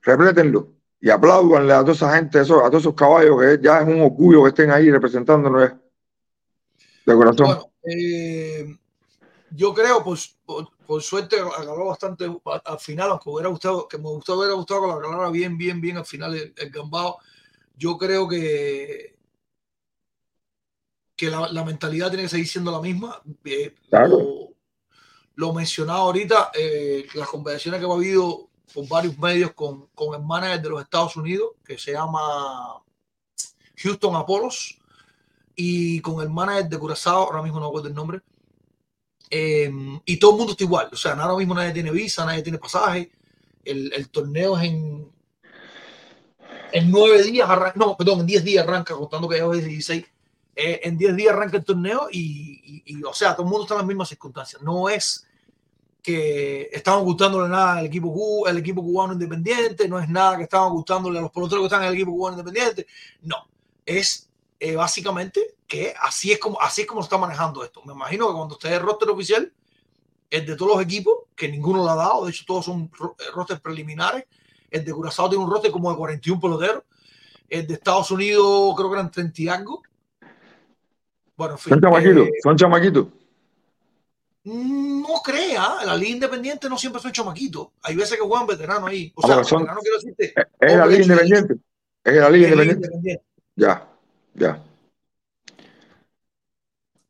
Replétenlo. 0.00 0.68
Y 1.02 1.08
apláudanle 1.08 1.72
a 1.72 1.80
toda 1.80 1.92
esa 1.92 2.14
gente, 2.14 2.38
a 2.40 2.44
todos 2.44 2.82
esos 2.82 2.94
caballos, 2.94 3.40
que 3.40 3.58
ya 3.62 3.80
es 3.80 3.88
un 3.88 4.02
orgullo 4.02 4.42
que 4.42 4.50
estén 4.50 4.70
ahí 4.70 4.90
representándonos 4.90 5.72
de 7.06 7.14
corazón. 7.14 7.46
Bueno, 7.46 7.72
eh, 7.84 8.76
yo 9.50 9.72
creo, 9.72 10.04
pues, 10.04 10.36
por, 10.44 10.68
por 10.86 11.02
suerte, 11.02 11.36
acabó 11.40 11.86
bastante 11.86 12.30
al 12.64 12.78
final, 12.78 13.10
aunque 13.10 13.30
hubiera 13.30 13.48
gustado, 13.48 13.88
que 13.88 13.96
me 13.96 14.10
gustó, 14.10 14.38
hubiera 14.38 14.52
gustado 14.52 14.82
que 14.82 14.86
lo 14.88 14.92
aclarara 14.94 15.30
bien, 15.30 15.56
bien, 15.56 15.80
bien 15.80 15.96
al 15.96 16.04
final 16.04 16.34
el, 16.34 16.52
el 16.54 16.70
gambao. 16.70 17.16
Yo 17.78 17.96
creo 17.96 18.28
que, 18.28 19.16
que 21.16 21.30
la, 21.30 21.50
la 21.50 21.64
mentalidad 21.64 22.08
tiene 22.08 22.24
que 22.24 22.28
seguir 22.28 22.46
siendo 22.46 22.70
la 22.70 22.80
misma. 22.80 23.22
Eh, 23.44 23.74
Claro. 23.88 24.18
lo, 24.18 24.48
lo 25.36 25.54
mencionado 25.54 26.00
ahorita, 26.00 26.50
eh, 26.54 27.06
las 27.14 27.26
conversaciones 27.28 27.80
que 27.80 27.86
ha 27.86 27.94
habido 27.94 28.49
por 28.74 28.86
varios 28.88 29.18
medios 29.18 29.52
con, 29.52 29.86
con 29.94 30.14
el 30.14 30.26
manager 30.26 30.62
de 30.62 30.68
los 30.70 30.82
Estados 30.82 31.16
Unidos, 31.16 31.50
que 31.64 31.78
se 31.78 31.92
llama 31.92 32.82
Houston 33.76 34.16
Apollos, 34.16 34.78
y 35.56 36.00
con 36.00 36.22
el 36.22 36.30
manager 36.30 36.68
de 36.68 36.78
Curazao, 36.78 37.24
ahora 37.24 37.42
mismo 37.42 37.60
no 37.60 37.66
recuerdo 37.66 37.88
el 37.88 37.94
nombre, 37.94 38.20
eh, 39.30 39.70
y 40.04 40.16
todo 40.18 40.32
el 40.32 40.36
mundo 40.38 40.52
está 40.52 40.64
igual. 40.64 40.88
O 40.92 40.96
sea, 40.96 41.12
ahora 41.12 41.36
mismo 41.36 41.54
nadie 41.54 41.72
tiene 41.72 41.90
visa, 41.90 42.24
nadie 42.24 42.42
tiene 42.42 42.58
pasaje. 42.58 43.12
El, 43.64 43.92
el 43.92 44.08
torneo 44.10 44.56
es 44.58 44.64
en, 44.64 45.08
en 46.72 46.90
nueve 46.90 47.22
días, 47.22 47.48
arran- 47.48 47.72
no, 47.76 47.96
perdón, 47.96 48.20
en 48.20 48.26
diez 48.26 48.42
días 48.44 48.66
arranca, 48.66 48.94
contando 48.94 49.28
que 49.28 49.38
ya 49.38 49.44
es 49.44 49.64
16. 49.64 50.04
Eh, 50.56 50.80
en 50.84 50.98
diez 50.98 51.14
días 51.16 51.32
arranca 51.34 51.58
el 51.58 51.64
torneo 51.64 52.08
y, 52.10 52.82
y- 52.84 52.98
y, 52.98 53.04
o 53.04 53.12
sea, 53.14 53.34
todo 53.34 53.44
el 53.44 53.50
mundo 53.50 53.62
está 53.64 53.74
en 53.74 53.78
las 53.78 53.86
mismas 53.86 54.08
circunstancias. 54.08 54.62
No 54.62 54.88
es 54.88 55.26
que 56.02 56.68
estamos 56.72 57.04
gustándole 57.04 57.48
nada 57.48 57.78
al 57.78 57.86
equipo, 57.86 58.46
al 58.46 58.58
equipo 58.58 58.82
cubano 58.82 59.12
independiente, 59.12 59.88
no 59.88 59.98
es 59.98 60.08
nada 60.08 60.36
que 60.36 60.44
estamos 60.44 60.72
gustándole 60.72 61.18
a 61.18 61.22
los 61.22 61.30
peloteros 61.30 61.62
que 61.62 61.66
están 61.66 61.82
en 61.82 61.88
el 61.88 61.94
equipo 61.94 62.12
cubano 62.12 62.38
independiente. 62.38 62.86
No, 63.22 63.48
es 63.84 64.28
eh, 64.58 64.76
básicamente 64.76 65.56
que 65.66 65.94
así 66.00 66.32
es 66.32 66.38
como 66.38 66.60
así 66.60 66.82
es 66.82 66.86
como 66.86 67.02
se 67.02 67.06
está 67.06 67.18
manejando 67.18 67.64
esto. 67.64 67.82
Me 67.84 67.92
imagino 67.92 68.28
que 68.28 68.34
cuando 68.34 68.54
esté 68.54 68.74
el 68.74 68.82
roster 68.82 69.08
oficial, 69.10 69.52
el 70.30 70.46
de 70.46 70.56
todos 70.56 70.76
los 70.76 70.82
equipos, 70.82 71.14
que 71.34 71.48
ninguno 71.48 71.82
lo 71.82 71.90
ha 71.90 71.96
dado, 71.96 72.24
de 72.24 72.30
hecho 72.30 72.44
todos 72.46 72.64
son 72.64 72.84
eh, 72.84 73.24
rosters 73.34 73.60
preliminares. 73.60 74.24
El 74.70 74.84
de 74.84 74.92
Curazao 74.92 75.28
tiene 75.28 75.44
un 75.44 75.50
roster 75.50 75.70
como 75.70 75.90
de 75.90 75.96
41 75.96 76.40
peloteros. 76.40 76.84
El 77.48 77.66
de 77.66 77.74
Estados 77.74 78.10
Unidos 78.12 78.74
creo 78.76 78.88
que 78.88 78.94
eran 78.94 79.10
30 79.10 79.42
y 79.42 79.48
algo. 79.48 79.82
Bueno, 81.36 81.54
en 81.54 81.58
fin. 81.58 81.72
Son 81.72 81.80
chamaquitos, 81.80 82.28
eh, 82.28 82.32
son 82.42 82.56
chamaquitos. 82.56 83.06
No 84.44 85.20
crea, 85.24 85.84
la 85.84 85.96
liga 85.96 86.12
independiente 86.12 86.68
no 86.68 86.78
siempre 86.78 87.00
son 87.02 87.12
chamaquitos. 87.12 87.68
Hay 87.82 87.94
veces 87.96 88.16
que 88.18 88.26
juegan 88.26 88.46
veteranos 88.46 88.88
ahí. 88.88 89.12
O 89.16 89.24
Ah, 89.24 89.26
sea, 89.34 89.44
son- 89.44 89.60
veterano 89.62 89.80
quiero 89.80 89.96
decirte. 89.98 90.34
Es 90.60 90.76
la 90.76 90.86
liga 90.86 91.02
independiente. 91.02 91.54
Es 92.04 92.14
la 92.16 92.30
liga 92.30 92.48
independiente. 92.48 92.86
independiente. 92.86 93.24
Ya, 93.56 93.88
ya. 94.34 94.62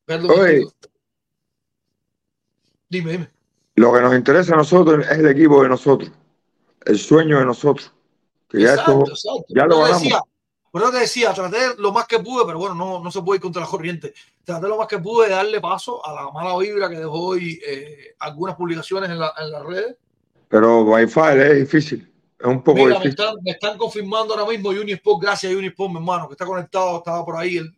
Perdón, 0.04 0.30
Oye. 0.40 0.64
Dime, 2.88 3.12
dime. 3.12 3.30
lo 3.76 3.92
que 3.92 4.00
nos 4.00 4.14
interesa 4.16 4.54
a 4.54 4.56
nosotros 4.56 5.06
es 5.08 5.18
el 5.18 5.28
equipo 5.28 5.62
de 5.62 5.68
nosotros, 5.68 6.10
el 6.84 6.98
sueño 6.98 7.38
de 7.38 7.44
nosotros. 7.44 7.92
Que 8.48 8.62
ya 8.62 8.70
Exacto, 8.70 9.04
esto, 9.04 9.10
exacto. 9.12 9.44
ya 9.54 9.66
lo 9.66 9.78
ganamos. 9.78 10.02
decía, 10.02 10.20
por 10.70 10.82
eso 10.82 10.90
te 10.92 10.98
decía, 11.00 11.32
traté 11.34 11.58
lo 11.78 11.92
más 11.92 12.06
que 12.06 12.18
pude, 12.20 12.44
pero 12.46 12.58
bueno, 12.58 12.74
no, 12.74 13.02
no 13.02 13.10
se 13.10 13.20
puede 13.22 13.36
ir 13.38 13.42
contra 13.42 13.62
la 13.62 13.68
corriente. 13.68 14.14
Traté 14.44 14.68
lo 14.68 14.76
más 14.78 14.86
que 14.86 14.98
pude 14.98 15.28
de 15.28 15.34
darle 15.34 15.60
paso 15.60 16.04
a 16.06 16.14
la 16.14 16.30
mala 16.30 16.56
vibra 16.58 16.88
que 16.88 16.96
dejó 16.98 17.12
hoy 17.28 17.60
eh, 17.66 18.14
algunas 18.20 18.54
publicaciones 18.56 19.10
en, 19.10 19.18
la- 19.18 19.34
en 19.38 19.50
las 19.50 19.62
redes. 19.64 19.96
Pero 20.48 20.82
Wi-Fi 20.82 21.20
es 21.38 21.56
difícil, 21.60 22.12
es 22.38 22.46
un 22.46 22.62
poco 22.62 22.78
Mira, 22.78 22.98
me 22.98 23.04
difícil. 23.04 23.10
están, 23.10 23.34
me 23.42 23.50
están 23.52 23.78
confirmando 23.78 24.34
ahora 24.34 24.50
mismo 24.50 24.70
Unisport, 24.70 25.22
gracias 25.22 25.52
a 25.52 25.56
Unisport, 25.56 25.90
mi 25.90 25.96
hermano, 25.98 26.28
que 26.28 26.34
está 26.34 26.46
conectado, 26.46 26.98
estaba 26.98 27.24
por 27.24 27.36
ahí. 27.36 27.56
él 27.58 27.74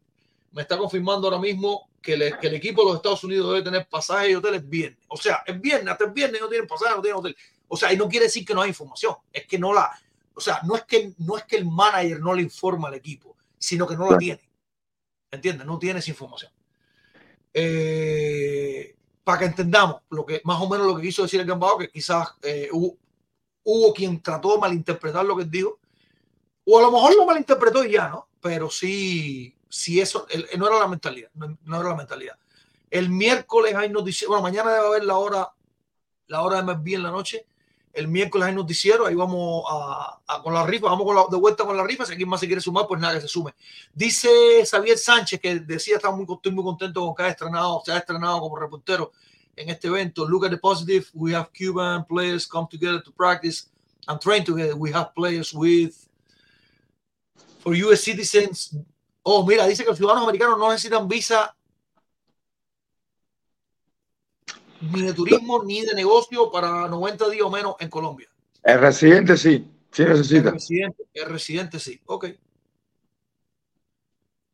me 0.52 0.62
está 0.62 0.76
confirmando 0.76 1.28
ahora 1.28 1.38
mismo 1.40 1.88
que, 2.02 2.16
le- 2.16 2.38
que 2.38 2.46
el 2.48 2.54
equipo 2.56 2.82
de 2.82 2.88
los 2.88 2.96
Estados 2.96 3.24
Unidos 3.24 3.48
debe 3.52 3.62
tener 3.62 3.86
pasajes 3.88 4.30
y 4.30 4.34
hoteles 4.34 4.68
viernes. 4.68 4.98
O 5.08 5.16
sea, 5.16 5.42
es 5.46 5.58
viernes, 5.60 5.88
hasta 5.92 6.04
el 6.04 6.10
viernes 6.10 6.40
no 6.40 6.48
tienen 6.48 6.66
pasajes, 6.68 6.96
no 6.96 7.02
tienen 7.02 7.18
hotel. 7.20 7.36
O 7.68 7.76
sea, 7.76 7.90
y 7.92 7.96
no 7.96 8.06
quiere 8.08 8.26
decir 8.26 8.44
que 8.44 8.52
no 8.54 8.60
hay 8.62 8.68
información, 8.68 9.14
es 9.32 9.46
que 9.46 9.58
no 9.58 9.72
la, 9.72 9.90
o 10.34 10.40
sea, 10.40 10.60
no 10.64 10.76
es 10.76 10.84
que, 10.84 11.14
no 11.18 11.36
es 11.36 11.44
que 11.44 11.56
el 11.56 11.66
manager 11.66 12.20
no 12.20 12.34
le 12.34 12.42
informa 12.42 12.88
al 12.88 12.94
equipo, 12.94 13.36
sino 13.58 13.86
que 13.86 13.96
no 13.96 14.10
la 14.10 14.18
tiene. 14.18 14.40
¿Entiendes? 15.30 15.66
No 15.66 15.78
tiene 15.78 16.00
esa 16.00 16.10
información. 16.10 16.50
Eh, 17.54 18.96
para 19.24 19.38
que 19.38 19.44
entendamos 19.46 20.02
lo 20.10 20.26
que 20.26 20.40
más 20.44 20.60
o 20.60 20.68
menos 20.68 20.86
lo 20.86 20.96
que 20.96 21.02
quiso 21.02 21.22
decir 21.22 21.40
el 21.40 21.46
Gambao, 21.46 21.78
que 21.78 21.90
quizás 21.90 22.28
eh, 22.42 22.68
hubo, 22.72 22.96
hubo 23.64 23.92
quien 23.92 24.20
trató 24.20 24.54
de 24.54 24.58
malinterpretar 24.58 25.24
lo 25.24 25.36
que 25.36 25.44
él 25.44 25.50
dijo, 25.50 25.78
o 26.64 26.78
a 26.78 26.82
lo 26.82 26.90
mejor 26.90 27.16
lo 27.16 27.26
malinterpretó 27.26 27.84
y 27.84 27.92
ya, 27.92 28.08
¿no? 28.08 28.28
Pero 28.40 28.70
sí, 28.70 29.56
sí 29.68 30.00
eso, 30.00 30.26
no 30.58 30.66
era 30.66 30.78
la 30.78 30.88
mentalidad, 30.88 31.30
no, 31.34 31.56
no 31.64 31.80
era 31.80 31.90
la 31.90 31.96
mentalidad. 31.96 32.36
El 32.90 33.08
miércoles 33.08 33.74
hay 33.74 33.88
noticiero, 33.88 34.30
bueno, 34.30 34.42
mañana 34.42 34.72
debe 34.72 34.86
haber 34.86 35.04
la 35.04 35.16
hora, 35.16 35.52
la 36.26 36.42
hora 36.42 36.56
de 36.56 36.62
MLB 36.62 36.94
en 36.94 37.02
la 37.02 37.10
noche. 37.10 37.46
El 37.92 38.08
miércoles 38.08 38.48
hay 38.48 38.54
noticiero, 38.54 39.06
ahí 39.06 39.14
vamos 39.14 39.64
a, 39.68 40.18
con 40.42 40.54
la 40.54 40.64
rifa, 40.66 40.86
vamos 40.86 41.04
con 41.06 41.14
la- 41.14 41.26
de 41.30 41.36
vuelta 41.36 41.64
con 41.64 41.76
la 41.76 41.84
rifa. 41.84 42.06
Si 42.06 42.12
alguien 42.12 42.28
más 42.28 42.40
se 42.40 42.46
quiere 42.46 42.60
sumar, 42.62 42.86
pues 42.86 43.00
nada, 43.00 43.14
que 43.14 43.20
se 43.20 43.28
sume. 43.28 43.54
Dice 43.92 44.28
Xavier 44.64 44.96
Sánchez 44.96 45.40
que 45.40 45.60
decía, 45.60 45.96
está 45.96 46.10
muy, 46.10 46.26
estoy 46.28 46.52
muy 46.52 46.64
contento 46.64 47.00
con 47.04 47.14
que 47.14 47.22
ha 47.24 47.28
estrenado, 47.28 47.82
se 47.84 47.92
ha 47.92 47.98
estrenado 47.98 48.40
como 48.40 48.56
reportero 48.56 49.12
en 49.54 49.68
este 49.68 49.88
evento. 49.88 50.26
Look 50.26 50.46
at 50.46 50.50
the 50.50 50.56
positive. 50.56 51.06
We 51.12 51.34
have 51.34 51.50
Cuban 51.52 52.06
players 52.06 52.46
come 52.46 52.66
together 52.70 53.02
to 53.02 53.12
practice 53.12 53.68
and 54.06 54.18
train 54.18 54.42
together. 54.44 54.74
We 54.74 54.90
have 54.94 55.12
players 55.14 55.52
with 55.52 55.94
for 57.60 57.74
US 57.74 58.00
citizens. 58.00 58.74
Oh, 59.22 59.46
mira, 59.46 59.66
dice 59.66 59.84
que 59.84 59.90
los 59.90 59.98
ciudadanos 59.98 60.24
americanos 60.24 60.58
no 60.58 60.70
necesitan 60.70 61.06
visa 61.06 61.54
ni 64.82 65.02
de 65.02 65.12
turismo 65.14 65.62
ni 65.64 65.82
de 65.84 65.94
negocio 65.94 66.50
para 66.50 66.88
90 66.88 67.28
días 67.30 67.44
o 67.44 67.50
menos 67.50 67.76
en 67.78 67.88
Colombia. 67.88 68.28
El 68.62 68.80
residente 68.80 69.36
sí, 69.36 69.66
sí 69.90 70.02
El 70.02 70.08
necesita. 70.10 70.50
residente, 70.50 71.04
el 71.14 71.26
residente 71.28 71.78
sí. 71.78 72.00
Ok. 72.06 72.26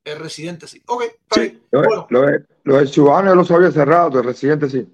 El 0.04 0.18
residente 0.18 0.66
sí. 0.66 0.82
Ok, 0.86 1.02
está 1.02 1.40
bien. 1.40 1.62
Lo, 1.70 1.82
Bueno, 1.82 2.06
lo, 2.10 2.26
lo 2.64 2.76
del 2.78 2.88
ciudadano 2.88 3.30
yo 3.30 3.34
lo 3.34 3.44
sabía 3.44 3.70
cerrado, 3.70 4.18
el 4.20 4.24
residente 4.24 4.68
sí. 4.70 4.86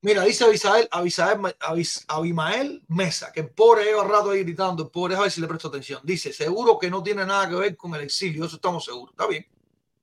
Mira, 0.00 0.22
dice 0.24 0.44
Abisael, 0.44 0.86
Abisael, 0.92 1.38
Abis- 1.60 2.04
Abimael 2.06 2.82
Mesa, 2.88 3.32
que 3.32 3.40
el 3.40 3.48
pobre 3.50 3.84
lleva 3.84 4.04
rato 4.04 4.30
ahí 4.30 4.44
gritando, 4.44 4.84
el 4.84 4.90
pobre, 4.90 5.16
a 5.16 5.20
ver 5.20 5.30
si 5.30 5.40
le 5.40 5.48
presto 5.48 5.68
atención. 5.68 6.00
Dice, 6.04 6.32
seguro 6.32 6.78
que 6.78 6.88
no 6.88 7.02
tiene 7.02 7.26
nada 7.26 7.48
que 7.48 7.56
ver 7.56 7.76
con 7.76 7.94
el 7.94 8.02
exilio, 8.02 8.44
eso 8.44 8.56
estamos 8.56 8.84
seguros. 8.84 9.10
Está 9.12 9.26
bien. 9.26 9.44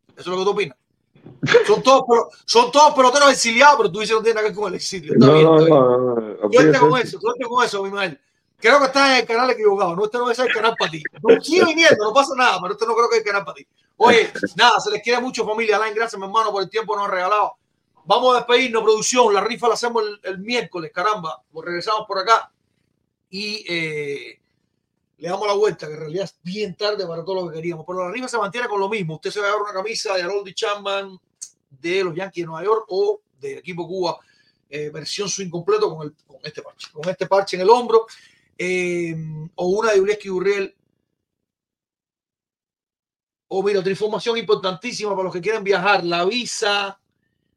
Eso 0.10 0.20
es 0.22 0.28
lo 0.28 0.38
que 0.38 0.44
tú 0.44 0.50
opinas. 0.50 0.78
Son 1.68 1.82
todos, 1.84 2.04
son 2.46 2.72
todos 2.72 2.94
peloteros 2.96 3.32
exiliados, 3.32 3.76
pero 3.78 3.92
tú 3.92 4.00
dices 4.00 4.14
que 4.14 4.20
no 4.20 4.24
tiene 4.24 4.36
nada 4.36 4.48
que 4.48 4.52
ver 4.54 4.60
con 4.60 4.70
el 4.70 4.76
exilio. 4.76 5.14
Está 5.14 5.26
No, 5.28 5.34
bien, 5.34 5.46
no, 5.46 5.60
está 5.60 5.66
bien. 5.66 5.80
no, 5.80 5.98
no, 5.98 6.26
Suerte 6.26 6.58
olvídese 6.58 6.80
con 6.80 7.00
eso. 7.00 7.20
suerte 7.20 7.46
con 7.46 7.66
eso, 7.66 7.80
Abimael. 7.80 8.22
Creo 8.58 8.80
que 8.80 8.86
estás 8.86 9.10
en 9.12 9.16
el 9.18 9.26
canal 9.26 9.50
equivocado. 9.52 9.96
No, 9.96 10.06
este 10.06 10.18
no 10.18 10.32
es 10.32 10.40
el 10.40 10.52
canal 10.54 10.76
para 10.78 10.92
ti. 10.92 11.04
No, 11.22 11.42
sigue 11.42 11.66
viniendo, 11.68 12.04
no 12.04 12.14
pasa 12.14 12.34
nada, 12.36 12.58
pero 12.62 12.74
este 12.74 12.86
no 12.86 12.96
creo 12.96 13.10
que 13.10 13.18
es 13.18 13.22
el 13.22 13.28
canal 13.28 13.46
para 13.46 13.56
ti. 13.56 13.68
Oye, 13.98 14.32
nada, 14.56 14.80
se 14.80 14.92
les 14.92 15.02
quiere 15.04 15.22
mucho, 15.22 15.46
familia. 15.46 15.76
Alain, 15.78 15.94
gracias, 15.94 16.20
mi 16.20 16.26
hermano, 16.26 16.52
por 16.52 16.64
el 16.64 16.70
tiempo 16.70 16.94
que 16.94 16.98
nos 16.98 17.06
han 17.08 17.12
regalado. 17.14 17.54
Vamos 18.06 18.34
a 18.34 18.38
despedirnos, 18.38 18.84
producción. 18.84 19.34
La 19.34 19.42
rifa 19.42 19.68
la 19.68 19.76
hacemos 19.76 20.04
el, 20.04 20.20
el 20.24 20.40
miércoles, 20.40 20.92
caramba. 20.94 21.42
Pues 21.52 21.66
regresamos 21.66 22.06
por 22.08 22.20
acá 22.20 22.52
y 23.30 23.66
eh, 23.68 24.40
le 25.18 25.30
damos 25.30 25.48
la 25.48 25.54
vuelta, 25.54 25.88
que 25.88 25.94
en 25.94 26.00
realidad 26.00 26.26
es 26.26 26.38
bien 26.44 26.76
tarde 26.76 27.06
para 27.08 27.24
todo 27.24 27.36
lo 27.36 27.50
que 27.50 27.56
queríamos. 27.56 27.86
Pero 27.88 28.06
la 28.06 28.12
rifa 28.12 28.28
se 28.28 28.38
mantiene 28.38 28.68
con 28.68 28.80
lo 28.80 28.90
mismo. 28.90 29.16
Usted 29.16 29.32
se 29.32 29.40
va 29.40 29.48
a 29.48 29.50
dar 29.52 29.62
una 29.62 29.74
camisa 29.74 30.14
de 30.14 30.24
Harold 30.24 30.54
Chapman 30.54 31.18
de 31.70 32.04
los 32.04 32.16
Yankees 32.16 32.44
de 32.44 32.48
Nueva 32.48 32.64
York 32.64 32.86
o 32.90 33.22
del 33.40 33.60
equipo 33.60 33.88
Cuba, 33.88 34.18
eh, 34.70 34.90
versión 34.90 35.30
swing 35.30 35.50
completo 35.50 35.96
con, 35.96 36.16
este 36.44 36.62
parche. 36.62 36.88
Con 36.92 37.10
este 37.10 37.28
parche 37.28 37.56
en 37.56 37.62
el 37.62 37.70
hombro. 37.70 38.08
eh, 38.58 39.16
o 39.56 39.68
una 39.68 39.92
de 39.92 40.02
Ulieski 40.02 40.30
Urriel. 40.30 40.76
O 43.48 43.62
mira, 43.62 43.80
otra 43.80 43.92
información 43.92 44.38
importantísima 44.38 45.12
para 45.12 45.24
los 45.24 45.34
que 45.34 45.42
quieren 45.42 45.64
viajar, 45.64 46.04
la 46.04 46.26
visa 46.26 47.00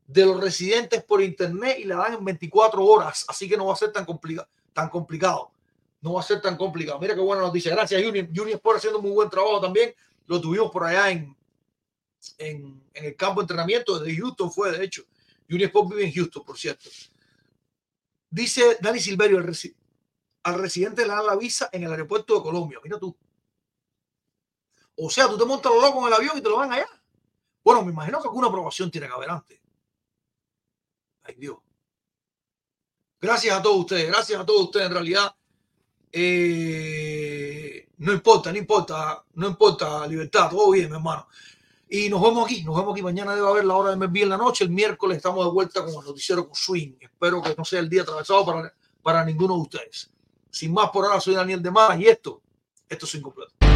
de 0.06 0.24
los 0.24 0.40
residentes 0.40 1.02
por 1.04 1.22
internet 1.22 1.78
y 1.80 1.84
la 1.84 1.96
dan 1.96 2.14
en 2.14 2.24
24 2.24 2.84
horas, 2.84 3.24
así 3.28 3.48
que 3.48 3.56
no 3.56 3.66
va 3.66 3.74
a 3.74 3.76
ser 3.76 3.92
tan 3.92 4.04
complicado, 4.04 4.48
tan 4.72 4.88
complicado. 4.88 5.50
No 6.00 6.14
va 6.14 6.20
a 6.20 6.24
ser 6.24 6.40
tan 6.40 6.56
complicado. 6.56 6.98
Mira 6.98 7.14
qué 7.14 7.20
buena 7.20 7.42
noticia. 7.42 7.72
Gracias, 7.72 8.02
Junior. 8.02 8.26
Junior 8.26 8.56
Sport 8.56 8.78
haciendo 8.78 9.00
muy 9.00 9.10
buen 9.10 9.28
trabajo 9.28 9.60
también. 9.60 9.94
Lo 10.26 10.40
tuvimos 10.40 10.70
por 10.70 10.84
allá 10.84 11.10
en, 11.10 11.36
en, 12.38 12.82
el 12.94 13.16
campo 13.16 13.40
de 13.40 13.44
entrenamiento 13.44 13.98
desde 13.98 14.20
Houston 14.20 14.52
fue, 14.52 14.70
de 14.70 14.84
hecho. 14.84 15.04
Junior 15.48 15.68
Sport 15.68 15.88
vive 15.90 16.04
en 16.04 16.12
Houston, 16.12 16.44
por 16.44 16.58
cierto. 16.58 16.88
Dice 18.30 18.78
Dani 18.80 19.00
Silverio, 19.00 19.38
al 19.38 20.58
residente 20.58 21.02
le 21.02 21.08
dan 21.08 21.26
la 21.26 21.36
visa 21.36 21.70
en 21.72 21.84
el 21.84 21.90
aeropuerto 21.90 22.34
de 22.36 22.42
Colombia. 22.42 22.78
Mira 22.82 22.98
tú. 22.98 23.16
O 24.96 25.08
sea, 25.10 25.28
tú 25.28 25.38
te 25.38 25.44
montas 25.44 25.72
lo 25.72 25.80
loco 25.80 26.00
en 26.00 26.08
el 26.08 26.12
avión 26.14 26.38
y 26.38 26.40
te 26.40 26.48
lo 26.48 26.56
van 26.56 26.72
allá. 26.72 26.88
Bueno, 27.62 27.84
me 27.84 27.92
imagino 27.92 28.20
que 28.20 28.28
alguna 28.28 28.48
aprobación 28.48 28.90
tiene 28.90 29.06
que 29.06 29.12
haber 29.12 29.30
antes. 29.30 29.60
Ay, 31.22 31.34
Dios. 31.36 31.58
Gracias 33.20 33.56
a 33.56 33.62
todos 33.62 33.78
ustedes, 33.78 34.08
gracias 34.08 34.40
a 34.40 34.46
todos 34.46 34.62
ustedes 34.62 34.86
en 34.86 34.92
realidad. 34.92 35.34
Eh, 36.10 37.88
no 37.98 38.12
importa, 38.12 38.52
no 38.52 38.58
importa, 38.58 39.24
no 39.34 39.48
importa, 39.48 40.06
libertad, 40.06 40.50
todo 40.50 40.70
bien, 40.70 40.88
mi 40.88 40.96
hermano. 40.96 41.26
Y 41.90 42.08
nos 42.08 42.20
vemos 42.22 42.44
aquí, 42.44 42.62
nos 42.64 42.76
vemos 42.76 42.92
aquí. 42.92 43.02
Mañana 43.02 43.34
debe 43.34 43.48
haber 43.48 43.64
la 43.64 43.74
hora 43.74 43.90
de 43.90 43.96
MLB 43.96 44.16
en 44.22 44.28
la 44.28 44.36
noche. 44.36 44.64
El 44.64 44.70
miércoles 44.70 45.16
estamos 45.16 45.44
de 45.44 45.50
vuelta 45.50 45.80
con 45.80 45.90
el 45.90 46.06
noticiero 46.06 46.46
con 46.46 46.54
Swing. 46.54 46.92
Espero 47.00 47.42
que 47.42 47.54
no 47.56 47.64
sea 47.64 47.80
el 47.80 47.88
día 47.88 48.02
atravesado 48.02 48.44
para, 48.44 48.74
para 49.02 49.24
ninguno 49.24 49.54
de 49.54 49.60
ustedes. 49.62 50.10
Sin 50.50 50.72
más 50.72 50.90
por 50.90 51.04
ahora, 51.04 51.20
soy 51.20 51.34
Daniel 51.34 51.62
de 51.62 51.70
Maras 51.70 51.98
y 51.98 52.06
esto, 52.06 52.42
esto 52.88 53.06
es 53.06 53.14
incompleto. 53.14 53.67